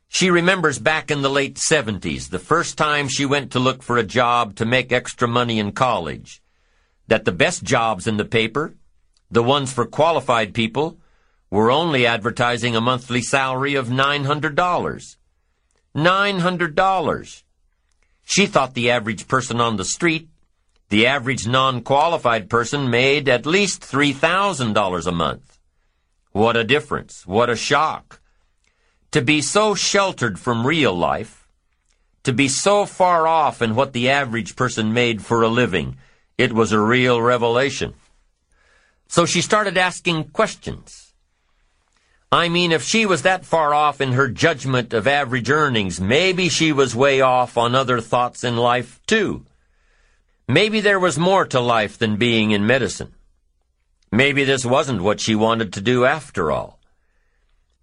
She 0.07 0.29
remembers 0.29 0.79
back 0.79 1.11
in 1.11 1.21
the 1.21 1.29
late 1.29 1.55
70s, 1.55 2.29
the 2.29 2.39
first 2.39 2.77
time 2.77 3.07
she 3.07 3.25
went 3.25 3.51
to 3.51 3.59
look 3.59 3.83
for 3.83 3.97
a 3.97 4.03
job 4.03 4.55
to 4.55 4.65
make 4.65 4.91
extra 4.91 5.27
money 5.27 5.59
in 5.59 5.73
college, 5.73 6.41
that 7.07 7.25
the 7.25 7.31
best 7.31 7.63
jobs 7.63 8.07
in 8.07 8.17
the 8.17 8.25
paper, 8.25 8.75
the 9.29 9.43
ones 9.43 9.73
for 9.73 9.85
qualified 9.85 10.53
people, 10.53 10.97
were 11.49 11.71
only 11.71 12.05
advertising 12.05 12.75
a 12.75 12.81
monthly 12.81 13.21
salary 13.21 13.75
of 13.75 13.87
$900. 13.87 15.15
$900. 15.95 17.43
She 18.23 18.45
thought 18.45 18.73
the 18.73 18.91
average 18.91 19.27
person 19.27 19.61
on 19.61 19.77
the 19.77 19.85
street 19.85 20.29
the 20.89 21.05
average 21.05 21.45
non-qualified 21.45 22.49
person 22.49 22.89
made 22.89 23.27
at 23.27 23.45
least 23.45 23.81
$3,000 23.81 25.05
a 25.05 25.11
month. 25.11 25.59
What 26.31 26.55
a 26.55 26.63
difference. 26.63 27.27
What 27.27 27.49
a 27.49 27.57
shock. 27.57 28.21
To 29.11 29.21
be 29.21 29.41
so 29.41 29.75
sheltered 29.75 30.39
from 30.39 30.65
real 30.65 30.93
life, 30.93 31.47
to 32.23 32.31
be 32.31 32.47
so 32.47 32.85
far 32.85 33.27
off 33.27 33.61
in 33.61 33.75
what 33.75 33.91
the 33.91 34.09
average 34.09 34.55
person 34.55 34.93
made 34.93 35.21
for 35.21 35.41
a 35.41 35.49
living, 35.49 35.97
it 36.37 36.53
was 36.53 36.71
a 36.71 36.79
real 36.79 37.21
revelation. 37.21 37.93
So 39.07 39.25
she 39.25 39.41
started 39.41 39.77
asking 39.77 40.25
questions. 40.25 41.06
I 42.31 42.49
mean, 42.49 42.73
if 42.73 42.83
she 42.83 43.05
was 43.05 43.21
that 43.21 43.45
far 43.45 43.73
off 43.73 44.01
in 44.01 44.11
her 44.11 44.27
judgment 44.27 44.93
of 44.93 45.07
average 45.07 45.49
earnings, 45.49 46.01
maybe 46.01 46.49
she 46.49 46.73
was 46.73 46.93
way 46.93 47.21
off 47.21 47.57
on 47.57 47.73
other 47.73 48.01
thoughts 48.01 48.43
in 48.43 48.57
life, 48.57 48.99
too. 49.07 49.45
Maybe 50.45 50.81
there 50.81 50.99
was 50.99 51.17
more 51.17 51.45
to 51.45 51.61
life 51.61 51.97
than 51.97 52.17
being 52.17 52.51
in 52.51 52.67
medicine. 52.67 53.13
Maybe 54.11 54.43
this 54.43 54.65
wasn't 54.65 55.01
what 55.01 55.21
she 55.21 55.35
wanted 55.35 55.71
to 55.73 55.81
do 55.81 56.03
after 56.03 56.51
all. 56.51 56.79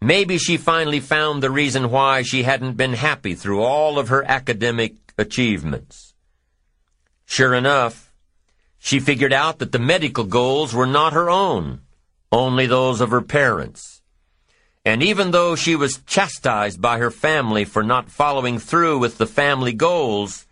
Maybe 0.01 0.37
she 0.37 0.59
finally 0.59 1.01
found 1.01 1.43
the 1.43 1.51
reason 1.51 1.91
why 1.91 2.21
she 2.21 2.43
hadn't 2.43 2.77
been 2.77 2.93
happy 2.93 3.35
through 3.35 3.63
all 3.63 3.99
of 3.99 4.09
her 4.09 4.25
academic 4.25 4.95
achievements. 5.17 6.13
Sure 7.25 7.55
enough, 7.55 8.13
she 8.79 9.01
figured 9.01 9.33
out 9.33 9.59
that 9.61 9.73
the 9.73 9.79
medical 9.79 10.25
goals 10.25 10.75
were 10.75 10.87
not 10.87 11.15
her 11.15 11.31
own, 11.31 11.81
only 12.31 12.67
those 12.67 13.01
of 13.01 13.11
her 13.11 13.23
parents. 13.23 14.03
And 14.85 15.03
even 15.03 15.31
though 15.31 15.57
she 15.57 15.77
was 15.77 16.03
chastised 16.07 16.81
by 16.81 16.99
her 16.99 17.11
family 17.11 17.65
for 17.65 17.83
not 17.83 18.11
following 18.11 18.59
through 18.59 18.99
with 18.99 19.17
the 19.17 19.27
family 19.27 19.73
goals, 19.73 20.47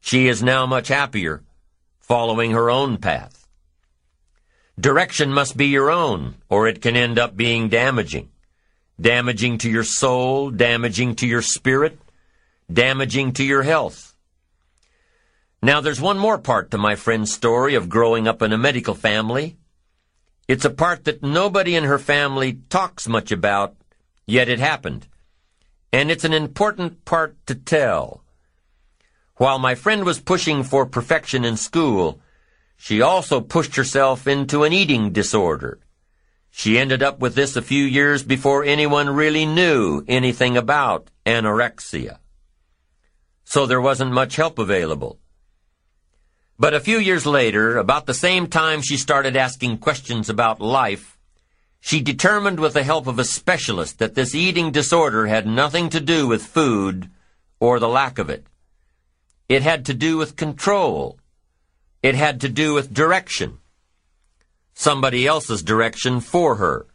she 0.00 0.28
is 0.28 0.42
now 0.42 0.64
much 0.64 0.88
happier, 0.88 1.42
following 1.98 2.52
her 2.52 2.70
own 2.70 2.98
path. 2.98 3.48
Direction 4.78 5.32
must 5.32 5.56
be 5.56 5.66
your 5.66 5.90
own, 5.90 6.36
or 6.48 6.68
it 6.68 6.80
can 6.80 6.94
end 6.94 7.18
up 7.18 7.36
being 7.36 7.68
damaging. 7.68 8.30
Damaging 9.00 9.58
to 9.58 9.70
your 9.70 9.82
soul, 9.82 10.50
damaging 10.50 11.16
to 11.16 11.26
your 11.26 11.42
spirit, 11.42 11.98
damaging 12.72 13.32
to 13.32 13.44
your 13.44 13.64
health. 13.64 14.14
Now 15.60 15.80
there's 15.80 16.00
one 16.00 16.18
more 16.18 16.38
part 16.38 16.70
to 16.70 16.78
my 16.78 16.94
friend's 16.94 17.32
story 17.32 17.74
of 17.74 17.88
growing 17.88 18.28
up 18.28 18.40
in 18.40 18.52
a 18.52 18.58
medical 18.58 18.94
family. 18.94 19.56
It's 20.48 20.64
a 20.64 20.70
part 20.70 21.04
that 21.04 21.22
nobody 21.22 21.76
in 21.76 21.84
her 21.84 21.98
family 21.98 22.60
talks 22.70 23.06
much 23.06 23.30
about, 23.30 23.76
yet 24.26 24.48
it 24.48 24.58
happened. 24.58 25.06
And 25.92 26.10
it's 26.10 26.24
an 26.24 26.32
important 26.32 27.04
part 27.04 27.36
to 27.46 27.54
tell. 27.54 28.24
While 29.36 29.58
my 29.58 29.74
friend 29.74 30.04
was 30.04 30.20
pushing 30.20 30.64
for 30.64 30.86
perfection 30.86 31.44
in 31.44 31.58
school, 31.58 32.20
she 32.78 33.02
also 33.02 33.42
pushed 33.42 33.76
herself 33.76 34.26
into 34.26 34.64
an 34.64 34.72
eating 34.72 35.12
disorder. 35.12 35.80
She 36.50 36.78
ended 36.78 37.02
up 37.02 37.20
with 37.20 37.34
this 37.34 37.54
a 37.54 37.62
few 37.62 37.84
years 37.84 38.22
before 38.22 38.64
anyone 38.64 39.10
really 39.10 39.44
knew 39.44 40.02
anything 40.08 40.56
about 40.56 41.10
anorexia. 41.26 42.18
So 43.44 43.66
there 43.66 43.82
wasn't 43.82 44.12
much 44.12 44.36
help 44.36 44.58
available. 44.58 45.20
But 46.58 46.74
a 46.74 46.80
few 46.80 46.98
years 46.98 47.24
later, 47.24 47.76
about 47.76 48.06
the 48.06 48.14
same 48.14 48.48
time 48.48 48.82
she 48.82 48.96
started 48.96 49.36
asking 49.36 49.78
questions 49.78 50.28
about 50.28 50.60
life, 50.60 51.16
she 51.80 52.00
determined 52.00 52.58
with 52.58 52.74
the 52.74 52.82
help 52.82 53.06
of 53.06 53.20
a 53.20 53.24
specialist 53.24 54.00
that 54.00 54.16
this 54.16 54.34
eating 54.34 54.72
disorder 54.72 55.28
had 55.28 55.46
nothing 55.46 55.88
to 55.90 56.00
do 56.00 56.26
with 56.26 56.42
food 56.42 57.10
or 57.60 57.78
the 57.78 57.88
lack 57.88 58.18
of 58.18 58.28
it. 58.28 58.44
It 59.48 59.62
had 59.62 59.86
to 59.86 59.94
do 59.94 60.16
with 60.16 60.34
control. 60.34 61.18
It 62.02 62.16
had 62.16 62.40
to 62.40 62.48
do 62.48 62.74
with 62.74 62.92
direction. 62.92 63.58
Somebody 64.74 65.26
else's 65.28 65.62
direction 65.62 66.20
for 66.20 66.56
her. 66.56 66.86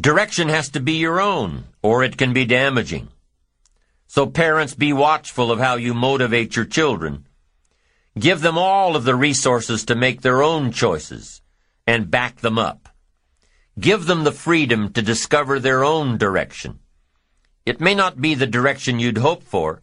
Direction 0.00 0.48
has 0.48 0.68
to 0.70 0.80
be 0.80 0.94
your 0.94 1.20
own, 1.20 1.64
or 1.82 2.04
it 2.04 2.16
can 2.16 2.32
be 2.32 2.44
damaging. 2.44 3.08
So 4.06 4.26
parents, 4.26 4.74
be 4.74 4.92
watchful 4.92 5.50
of 5.50 5.58
how 5.58 5.74
you 5.74 5.94
motivate 5.94 6.54
your 6.54 6.64
children. 6.64 7.26
Give 8.18 8.40
them 8.40 8.56
all 8.56 8.94
of 8.94 9.04
the 9.04 9.16
resources 9.16 9.84
to 9.86 9.94
make 9.94 10.22
their 10.22 10.42
own 10.42 10.70
choices 10.70 11.42
and 11.86 12.10
back 12.10 12.40
them 12.40 12.58
up. 12.58 12.88
Give 13.78 14.06
them 14.06 14.22
the 14.22 14.32
freedom 14.32 14.92
to 14.92 15.02
discover 15.02 15.58
their 15.58 15.82
own 15.82 16.16
direction. 16.16 16.78
It 17.66 17.80
may 17.80 17.94
not 17.94 18.20
be 18.20 18.34
the 18.34 18.46
direction 18.46 19.00
you'd 19.00 19.18
hope 19.18 19.42
for, 19.42 19.82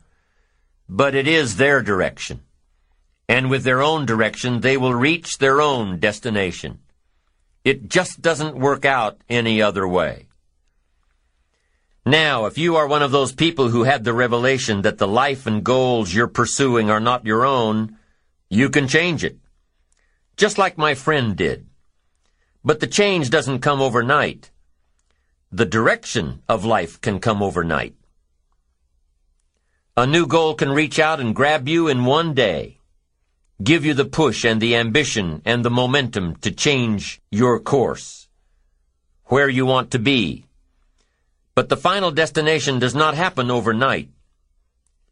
but 0.87 1.13
it 1.13 1.27
is 1.27 1.57
their 1.57 1.81
direction. 1.81 2.41
And 3.27 3.49
with 3.49 3.63
their 3.63 3.81
own 3.81 4.05
direction, 4.05 4.61
they 4.61 4.77
will 4.77 4.93
reach 4.93 5.37
their 5.37 5.61
own 5.61 5.99
destination. 5.99 6.79
It 7.63 7.89
just 7.89 8.21
doesn't 8.21 8.57
work 8.57 8.85
out 8.85 9.21
any 9.29 9.61
other 9.61 9.87
way. 9.87 10.27
Now, 12.05 12.45
if 12.45 12.57
you 12.57 12.77
are 12.77 12.87
one 12.87 13.03
of 13.03 13.11
those 13.11 13.33
people 13.33 13.69
who 13.69 13.83
had 13.83 14.03
the 14.03 14.13
revelation 14.13 14.81
that 14.81 14.97
the 14.97 15.07
life 15.07 15.45
and 15.45 15.63
goals 15.63 16.13
you're 16.13 16.27
pursuing 16.27 16.89
are 16.89 16.99
not 16.99 17.25
your 17.25 17.45
own, 17.45 17.97
you 18.53 18.69
can 18.69 18.85
change 18.85 19.23
it. 19.23 19.37
Just 20.35 20.57
like 20.57 20.77
my 20.77 20.93
friend 20.93 21.37
did. 21.37 21.67
But 22.65 22.81
the 22.81 22.87
change 22.87 23.29
doesn't 23.29 23.61
come 23.61 23.81
overnight. 23.81 24.51
The 25.53 25.65
direction 25.65 26.41
of 26.49 26.65
life 26.65 26.99
can 26.99 27.19
come 27.19 27.41
overnight. 27.41 27.95
A 29.95 30.05
new 30.05 30.27
goal 30.27 30.53
can 30.55 30.69
reach 30.69 30.99
out 30.99 31.21
and 31.21 31.33
grab 31.33 31.69
you 31.69 31.87
in 31.87 32.03
one 32.03 32.33
day, 32.33 32.79
give 33.63 33.85
you 33.85 33.93
the 33.93 34.11
push 34.19 34.43
and 34.43 34.59
the 34.59 34.75
ambition 34.75 35.41
and 35.45 35.63
the 35.63 35.69
momentum 35.69 36.35
to 36.41 36.51
change 36.51 37.21
your 37.31 37.57
course, 37.57 38.27
where 39.27 39.47
you 39.47 39.65
want 39.65 39.91
to 39.91 39.99
be. 39.99 40.43
But 41.55 41.69
the 41.69 41.77
final 41.77 42.11
destination 42.11 42.79
does 42.79 42.95
not 42.95 43.15
happen 43.15 43.49
overnight. 43.49 44.09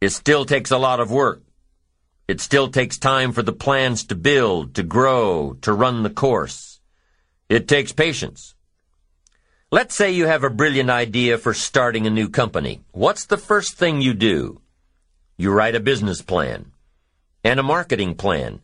It 0.01 0.09
still 0.09 0.43
takes 0.43 0.71
a 0.71 0.77
lot 0.77 0.99
of 0.99 1.09
work. 1.09 1.41
It 2.29 2.39
still 2.39 2.69
takes 2.69 2.99
time 2.99 3.31
for 3.31 3.41
the 3.41 3.59
plans 3.65 4.03
to 4.03 4.13
build, 4.13 4.75
to 4.75 4.83
grow, 4.83 5.57
to 5.63 5.73
run 5.73 6.03
the 6.03 6.11
course. 6.11 6.79
It 7.49 7.67
takes 7.67 7.91
patience. 7.91 8.53
Let's 9.71 9.95
say 9.95 10.11
you 10.11 10.27
have 10.27 10.43
a 10.43 10.51
brilliant 10.51 10.91
idea 10.91 11.39
for 11.39 11.55
starting 11.55 12.05
a 12.05 12.11
new 12.11 12.29
company. 12.29 12.81
What's 12.91 13.25
the 13.25 13.39
first 13.39 13.79
thing 13.79 14.01
you 14.01 14.13
do? 14.13 14.61
You 15.37 15.51
write 15.51 15.73
a 15.73 15.79
business 15.79 16.21
plan 16.21 16.71
and 17.43 17.59
a 17.59 17.63
marketing 17.63 18.13
plan 18.13 18.61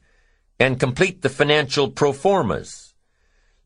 and 0.59 0.79
complete 0.79 1.23
the 1.23 1.29
financial 1.29 1.89
pro 1.89 2.13
formas. 2.13 2.93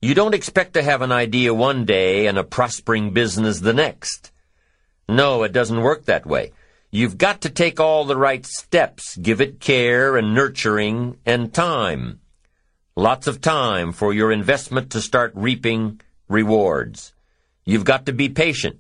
You 0.02 0.14
don't 0.16 0.34
expect 0.34 0.76
to 0.76 0.82
have 0.82 1.02
an 1.02 1.12
idea 1.12 1.54
one 1.54 1.84
day 1.84 2.28
and 2.28 2.38
a 2.38 2.46
prospering 2.46 3.12
business 3.12 3.60
the 3.60 3.74
next. 3.74 4.32
No, 5.10 5.44
it 5.44 5.52
doesn't 5.52 5.82
work 5.82 6.06
that 6.06 6.26
way. 6.26 6.54
You've 6.92 7.20
got 7.20 7.42
to 7.42 7.50
take 7.50 7.80
all 7.80 8.06
the 8.06 8.18
right 8.18 8.44
steps, 8.44 9.16
give 9.18 9.42
it 9.42 9.60
care 9.60 10.18
and 10.18 10.34
nurturing 10.34 11.18
and 11.24 11.54
time. 11.54 12.20
Lots 12.96 13.28
of 13.28 13.42
time 13.42 13.92
for 13.92 14.12
your 14.12 14.32
investment 14.32 14.90
to 14.92 15.02
start 15.02 15.32
reaping 15.36 16.02
rewards. 16.28 17.14
You've 17.64 17.86
got 17.86 18.08
to 18.08 18.14
be 18.14 18.28
patient. 18.28 18.80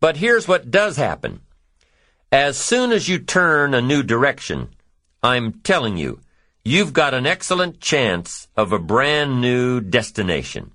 But 0.00 0.18
here's 0.18 0.46
what 0.46 0.70
does 0.70 0.98
happen. 0.98 1.40
As 2.30 2.58
soon 2.58 2.92
as 2.92 3.08
you 3.08 3.18
turn 3.18 3.72
a 3.72 3.80
new 3.80 4.02
direction, 4.02 4.68
I'm 5.22 5.60
telling 5.60 5.96
you, 5.96 6.20
you've 6.62 6.92
got 6.92 7.14
an 7.14 7.26
excellent 7.26 7.80
chance 7.80 8.48
of 8.54 8.72
a 8.72 8.78
brand 8.78 9.40
new 9.40 9.80
destination. 9.80 10.72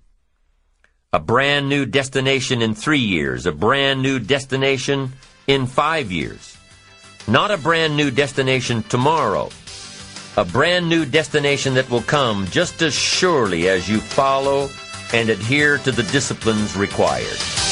A 1.14 1.20
brand 1.20 1.70
new 1.70 1.86
destination 1.86 2.64
in 2.64 2.74
three 2.74 3.00
years, 3.00 3.46
a 3.46 3.52
brand 3.52 4.02
new 4.02 4.18
destination 4.18 5.14
in 5.48 5.66
five 5.66 6.12
years. 6.12 6.58
Not 7.28 7.52
a 7.52 7.58
brand 7.58 7.98
new 7.98 8.12
destination 8.12 8.84
tomorrow. 8.84 9.50
A 10.38 10.46
brand 10.46 10.88
new 10.88 11.06
destination 11.06 11.74
that 11.74 11.90
will 11.90 12.04
come 12.04 12.46
just 12.48 12.82
as 12.82 12.94
surely 12.94 13.70
as 13.70 13.90
you 13.90 14.00
follow 14.00 14.70
and 15.14 15.30
adhere 15.30 15.78
to 15.80 15.92
the 15.92 16.04
disciplines 16.04 16.76
required. 16.78 17.67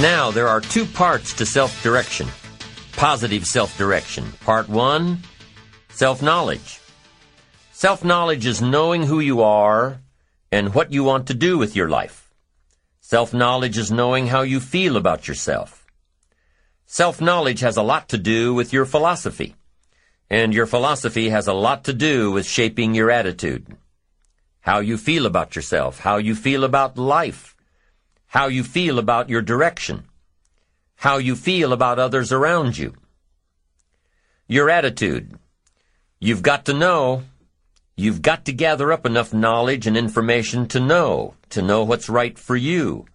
Now, 0.00 0.30
there 0.30 0.46
are 0.46 0.60
two 0.60 0.86
parts 0.86 1.32
to 1.34 1.44
self 1.44 1.82
direction 1.82 2.28
positive 2.98 3.46
self 3.46 3.78
direction. 3.78 4.24
Part 4.40 4.68
one 4.68 5.22
self 5.88 6.20
knowledge. 6.20 6.80
Self 7.70 8.04
knowledge 8.04 8.44
is 8.44 8.60
knowing 8.60 9.04
who 9.04 9.20
you 9.20 9.40
are 9.40 10.00
and 10.50 10.74
what 10.74 10.92
you 10.92 11.04
want 11.04 11.28
to 11.28 11.34
do 11.34 11.56
with 11.58 11.76
your 11.76 11.88
life. 11.88 12.28
Self 13.00 13.32
knowledge 13.32 13.78
is 13.78 13.92
knowing 13.92 14.26
how 14.26 14.42
you 14.42 14.58
feel 14.58 14.96
about 14.96 15.28
yourself. 15.28 15.86
Self 16.86 17.20
knowledge 17.20 17.60
has 17.60 17.76
a 17.76 17.82
lot 17.82 18.08
to 18.08 18.18
do 18.18 18.52
with 18.52 18.72
your 18.72 18.84
philosophy, 18.84 19.54
and 20.28 20.52
your 20.52 20.66
philosophy 20.66 21.28
has 21.28 21.46
a 21.46 21.52
lot 21.52 21.84
to 21.84 21.92
do 21.92 22.32
with 22.32 22.46
shaping 22.46 22.94
your 22.94 23.12
attitude. 23.12 23.76
How 24.60 24.80
you 24.80 24.98
feel 24.98 25.24
about 25.24 25.54
yourself, 25.54 26.00
how 26.00 26.16
you 26.16 26.34
feel 26.34 26.64
about 26.64 26.98
life, 26.98 27.54
how 28.28 28.46
you 28.46 28.62
feel 28.62 28.98
about 28.98 29.30
your 29.30 29.42
direction, 29.42 30.04
how 30.96 31.16
you 31.16 31.34
feel 31.34 31.72
about 31.72 31.98
others 31.98 32.30
around 32.30 32.76
you. 32.76 32.94
Your 34.46 34.70
attitude. 34.70 35.38
You've 36.20 36.42
got 36.42 36.66
to 36.66 36.74
know. 36.74 37.24
You've 37.96 38.22
got 38.22 38.44
to 38.44 38.52
gather 38.52 38.92
up 38.92 39.06
enough 39.06 39.32
knowledge 39.32 39.86
and 39.86 39.96
information 39.96 40.68
to 40.68 40.80
know, 40.80 41.34
to 41.50 41.62
know 41.62 41.84
what's 41.84 42.08
right 42.08 42.38
for 42.38 42.54
you. 42.54 43.06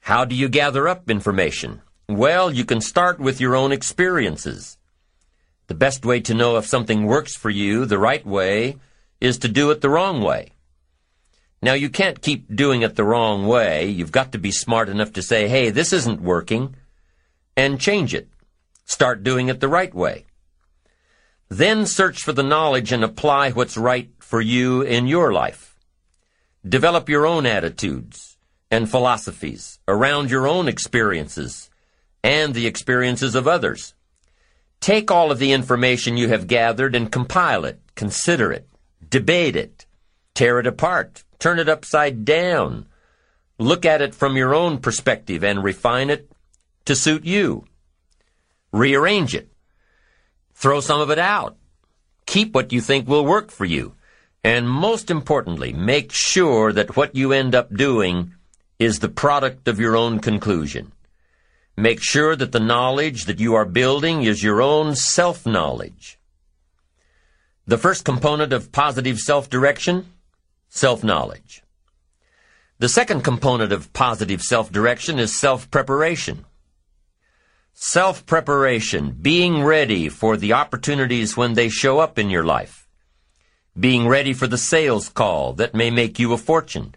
How 0.00 0.24
do 0.24 0.34
you 0.34 0.48
gather 0.48 0.88
up 0.88 1.08
information? 1.08 1.80
Well, 2.08 2.52
you 2.52 2.64
can 2.64 2.80
start 2.80 3.20
with 3.20 3.40
your 3.40 3.54
own 3.54 3.70
experiences. 3.70 4.76
The 5.68 5.74
best 5.74 6.04
way 6.04 6.20
to 6.22 6.34
know 6.34 6.56
if 6.56 6.66
something 6.66 7.04
works 7.04 7.36
for 7.36 7.50
you 7.50 7.86
the 7.86 7.98
right 7.98 8.26
way 8.26 8.76
is 9.20 9.38
to 9.38 9.48
do 9.48 9.70
it 9.70 9.80
the 9.80 9.90
wrong 9.90 10.20
way. 10.20 10.50
Now, 11.62 11.74
you 11.74 11.90
can't 11.90 12.22
keep 12.22 12.54
doing 12.54 12.82
it 12.82 12.96
the 12.96 13.04
wrong 13.04 13.46
way. 13.46 13.88
You've 13.88 14.12
got 14.12 14.32
to 14.32 14.38
be 14.38 14.50
smart 14.50 14.88
enough 14.88 15.12
to 15.14 15.22
say, 15.22 15.46
hey, 15.46 15.70
this 15.70 15.92
isn't 15.92 16.22
working, 16.22 16.74
and 17.56 17.80
change 17.80 18.14
it. 18.14 18.28
Start 18.86 19.22
doing 19.22 19.48
it 19.48 19.60
the 19.60 19.68
right 19.68 19.94
way. 19.94 20.24
Then 21.50 21.84
search 21.84 22.22
for 22.22 22.32
the 22.32 22.42
knowledge 22.42 22.92
and 22.92 23.04
apply 23.04 23.50
what's 23.50 23.76
right 23.76 24.10
for 24.20 24.40
you 24.40 24.82
in 24.82 25.06
your 25.06 25.32
life. 25.32 25.76
Develop 26.66 27.08
your 27.08 27.26
own 27.26 27.44
attitudes 27.44 28.38
and 28.70 28.90
philosophies 28.90 29.78
around 29.88 30.30
your 30.30 30.46
own 30.46 30.68
experiences 30.68 31.68
and 32.22 32.54
the 32.54 32.66
experiences 32.66 33.34
of 33.34 33.48
others. 33.48 33.94
Take 34.80 35.10
all 35.10 35.30
of 35.30 35.38
the 35.38 35.52
information 35.52 36.16
you 36.16 36.28
have 36.28 36.46
gathered 36.46 36.94
and 36.94 37.12
compile 37.12 37.64
it, 37.64 37.80
consider 37.94 38.52
it, 38.52 38.68
debate 39.08 39.56
it, 39.56 39.86
tear 40.34 40.58
it 40.58 40.66
apart, 40.66 41.24
turn 41.40 41.58
it 41.58 41.68
upside 41.68 42.24
down. 42.24 42.86
Look 43.58 43.84
at 43.84 44.00
it 44.00 44.14
from 44.14 44.36
your 44.36 44.54
own 44.54 44.78
perspective 44.78 45.42
and 45.42 45.64
refine 45.64 46.08
it 46.10 46.30
to 46.84 46.94
suit 46.94 47.24
you. 47.24 47.64
Rearrange 48.72 49.34
it. 49.34 49.50
Throw 50.54 50.80
some 50.80 51.00
of 51.00 51.10
it 51.10 51.18
out. 51.18 51.56
Keep 52.26 52.54
what 52.54 52.72
you 52.72 52.80
think 52.80 53.08
will 53.08 53.26
work 53.26 53.50
for 53.50 53.64
you. 53.64 53.94
And 54.44 54.70
most 54.70 55.10
importantly, 55.10 55.72
make 55.72 56.12
sure 56.12 56.72
that 56.72 56.96
what 56.96 57.14
you 57.14 57.32
end 57.32 57.54
up 57.54 57.74
doing 57.74 58.34
is 58.78 58.98
the 58.98 59.08
product 59.08 59.68
of 59.68 59.80
your 59.80 59.96
own 59.96 60.20
conclusion. 60.20 60.92
Make 61.76 62.02
sure 62.02 62.36
that 62.36 62.52
the 62.52 62.60
knowledge 62.60 63.24
that 63.24 63.40
you 63.40 63.54
are 63.54 63.64
building 63.64 64.22
is 64.22 64.42
your 64.42 64.62
own 64.62 64.94
self-knowledge. 64.94 66.18
The 67.66 67.78
first 67.78 68.04
component 68.04 68.52
of 68.52 68.72
positive 68.72 69.18
self-direction 69.18 70.06
self-knowledge. 70.70 71.62
The 72.78 72.88
second 72.88 73.22
component 73.22 73.72
of 73.72 73.92
positive 73.92 74.40
self-direction 74.40 75.18
is 75.18 75.38
self-preparation. 75.38 76.46
Self-preparation, 77.74 79.18
being 79.20 79.62
ready 79.62 80.08
for 80.08 80.36
the 80.36 80.54
opportunities 80.54 81.36
when 81.36 81.54
they 81.54 81.68
show 81.68 81.98
up 81.98 82.18
in 82.18 82.30
your 82.30 82.44
life. 82.44 82.88
Being 83.78 84.08
ready 84.08 84.32
for 84.32 84.46
the 84.46 84.58
sales 84.58 85.08
call 85.08 85.52
that 85.54 85.74
may 85.74 85.90
make 85.90 86.18
you 86.18 86.32
a 86.32 86.38
fortune. 86.38 86.94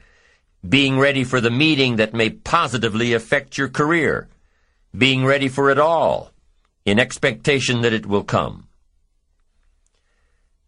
Being 0.68 0.98
ready 0.98 1.24
for 1.24 1.42
the 1.42 1.52
meeting 1.52 1.98
that 1.98 2.14
may 2.14 2.30
positively 2.30 3.14
affect 3.14 3.58
your 3.58 3.70
career. 3.70 4.30
Being 4.98 5.26
ready 5.26 5.50
for 5.50 5.70
it 5.70 5.80
all 5.80 6.32
in 6.86 7.00
expectation 7.00 7.82
that 7.82 7.94
it 7.94 8.06
will 8.06 8.24
come. 8.24 8.68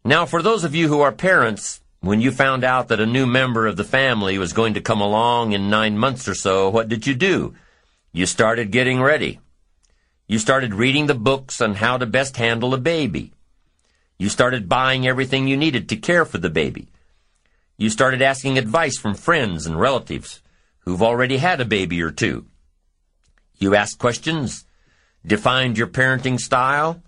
Now, 0.03 0.25
for 0.25 0.41
those 0.41 0.63
of 0.63 0.75
you 0.75 0.87
who 0.87 1.01
are 1.01 1.11
parents, 1.11 1.81
when 2.05 2.21
you 2.21 2.31
found 2.31 2.63
out 2.63 2.89
that 2.89 2.99
a 2.99 3.05
new 3.05 3.25
member 3.25 3.65
of 3.65 3.77
the 3.77 3.83
family 3.83 4.37
was 4.37 4.53
going 4.53 4.75
to 4.75 4.81
come 4.81 5.01
along 5.01 5.53
in 5.53 5.69
nine 5.69 5.97
months 5.97 6.27
or 6.27 6.35
so, 6.35 6.69
what 6.69 6.87
did 6.87 7.07
you 7.07 7.15
do? 7.15 7.55
You 8.11 8.25
started 8.25 8.71
getting 8.71 9.01
ready. 9.01 9.39
You 10.27 10.37
started 10.39 10.73
reading 10.73 11.07
the 11.07 11.15
books 11.15 11.61
on 11.61 11.75
how 11.75 11.97
to 11.97 12.05
best 12.05 12.37
handle 12.37 12.73
a 12.73 12.77
baby. 12.77 13.33
You 14.17 14.29
started 14.29 14.69
buying 14.69 15.07
everything 15.07 15.47
you 15.47 15.57
needed 15.57 15.89
to 15.89 15.95
care 15.95 16.25
for 16.25 16.37
the 16.37 16.49
baby. 16.49 16.89
You 17.77 17.89
started 17.89 18.21
asking 18.21 18.57
advice 18.57 18.97
from 18.97 19.15
friends 19.15 19.65
and 19.65 19.79
relatives 19.79 20.41
who've 20.79 21.03
already 21.03 21.37
had 21.37 21.59
a 21.59 21.65
baby 21.65 22.01
or 22.01 22.11
two. 22.11 22.45
You 23.57 23.75
asked 23.75 23.99
questions, 23.99 24.65
defined 25.25 25.77
your 25.77 25.87
parenting 25.87 26.39
style, 26.39 27.01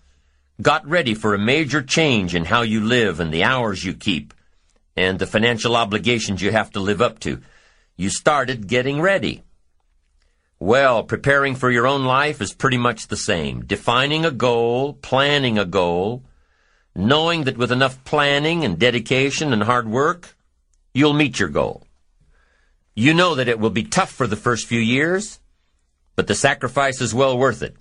got 0.62 0.88
ready 0.88 1.14
for 1.14 1.34
a 1.34 1.40
major 1.40 1.82
change 1.82 2.34
in 2.34 2.46
how 2.46 2.64
you 2.64 2.82
live 2.82 3.20
and 3.20 3.32
the 3.32 3.44
hours 3.44 3.86
you 3.86 3.94
keep, 3.94 4.34
and 4.98 5.20
the 5.20 5.28
financial 5.28 5.76
obligations 5.76 6.42
you 6.42 6.52
have 6.52 6.72
to 6.72 6.80
live 6.80 7.02
up 7.02 7.20
to. 7.20 7.40
You 7.96 8.10
started 8.10 8.68
getting 8.68 9.00
ready. 9.00 9.44
Well, 10.60 11.04
preparing 11.04 11.54
for 11.54 11.70
your 11.70 11.86
own 11.86 12.04
life 12.04 12.42
is 12.42 12.52
pretty 12.52 12.80
much 12.80 13.08
the 13.08 13.16
same. 13.16 13.64
Defining 13.64 14.26
a 14.26 14.32
goal, 14.32 14.94
planning 14.94 15.60
a 15.60 15.66
goal, 15.66 16.24
knowing 16.96 17.44
that 17.44 17.58
with 17.58 17.72
enough 17.72 18.04
planning 18.06 18.66
and 18.66 18.80
dedication 18.80 19.54
and 19.54 19.62
hard 19.62 19.88
work, 19.88 20.36
you'll 20.96 21.14
meet 21.14 21.40
your 21.40 21.50
goal. 21.50 21.84
You 22.96 23.14
know 23.14 23.36
that 23.36 23.48
it 23.48 23.60
will 23.60 23.70
be 23.70 23.84
tough 23.84 24.10
for 24.10 24.26
the 24.26 24.36
first 24.36 24.66
few 24.66 24.80
years, 24.80 25.40
but 26.16 26.26
the 26.26 26.34
sacrifice 26.34 27.00
is 27.02 27.14
well 27.14 27.38
worth 27.38 27.62
it. 27.62 27.76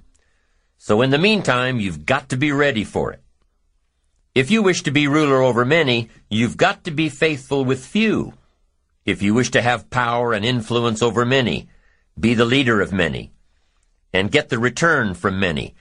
So 0.76 1.00
in 1.00 1.08
the 1.08 1.16
meantime, 1.16 1.80
you've 1.80 2.04
got 2.04 2.28
to 2.28 2.36
be 2.36 2.52
ready 2.52 2.84
for 2.84 3.10
it. 3.14 3.22
If 4.36 4.50
you 4.50 4.60
wish 4.60 4.82
to 4.82 4.90
be 4.90 5.08
ruler 5.08 5.40
over 5.40 5.64
many, 5.64 6.10
you've 6.28 6.58
got 6.58 6.84
to 6.84 6.90
be 6.90 7.08
faithful 7.08 7.64
with 7.64 7.82
few. 7.82 8.34
If 9.06 9.22
you 9.22 9.32
wish 9.32 9.50
to 9.52 9.62
have 9.62 9.88
power 9.88 10.34
and 10.34 10.44
influence 10.44 11.00
over 11.00 11.24
many, 11.24 11.70
be 12.20 12.34
the 12.34 12.44
leader 12.44 12.82
of 12.82 12.92
many, 12.92 13.32
and 14.12 14.30
get 14.30 14.50
the 14.50 14.58
return 14.58 15.14
from 15.14 15.40
many. 15.40 15.74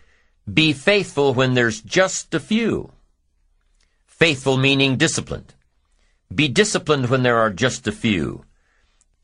Be 0.47 0.71
faithful 0.71 1.33
when 1.33 1.53
there's 1.53 1.81
just 1.81 2.33
a 2.33 2.39
few. 2.39 2.93
Faithful 4.05 4.55
meaning 4.55 4.95
disciplined. 4.95 5.53
Be 6.33 6.47
disciplined 6.47 7.09
when 7.09 7.23
there 7.23 7.39
are 7.39 7.51
just 7.51 7.87
a 7.87 7.91
few. 7.91 8.45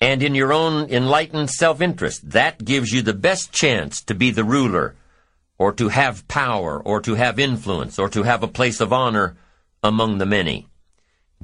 And 0.01 0.21
in 0.21 0.35
your 0.35 0.51
own 0.51 0.89
enlightened 0.89 1.51
self-interest, 1.51 2.31
that 2.31 2.65
gives 2.65 2.91
you 2.91 3.01
the 3.01 3.13
best 3.13 3.53
chance 3.53 4.01
to 4.01 4.13
be 4.13 4.31
the 4.31 4.43
ruler, 4.43 4.97
or 5.61 5.71
to 5.71 5.89
have 5.89 6.27
power, 6.27 6.81
or 6.81 6.99
to 7.01 7.13
have 7.13 7.37
influence, 7.37 7.99
or 7.99 8.09
to 8.09 8.23
have 8.23 8.41
a 8.41 8.47
place 8.47 8.81
of 8.81 8.91
honor 8.91 9.37
among 9.83 10.17
the 10.17 10.25
many. 10.25 10.67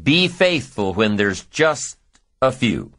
Be 0.02 0.28
faithful 0.28 0.96
when 0.96 1.18
there's 1.18 1.46
just 1.46 1.98
a 2.42 2.52
few. 2.52 2.94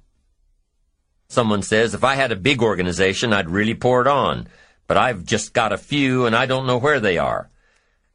Someone 1.28 1.62
says, 1.62 1.92
if 1.92 2.04
I 2.04 2.14
had 2.14 2.30
a 2.30 2.36
big 2.36 2.62
organization, 2.62 3.32
I'd 3.32 3.50
really 3.50 3.74
pour 3.74 4.00
it 4.00 4.06
on. 4.06 4.46
But 4.86 4.96
I've 4.96 5.24
just 5.24 5.52
got 5.52 5.72
a 5.72 5.76
few 5.76 6.24
and 6.24 6.36
I 6.36 6.46
don't 6.46 6.68
know 6.68 6.78
where 6.78 7.00
they 7.00 7.18
are. 7.18 7.50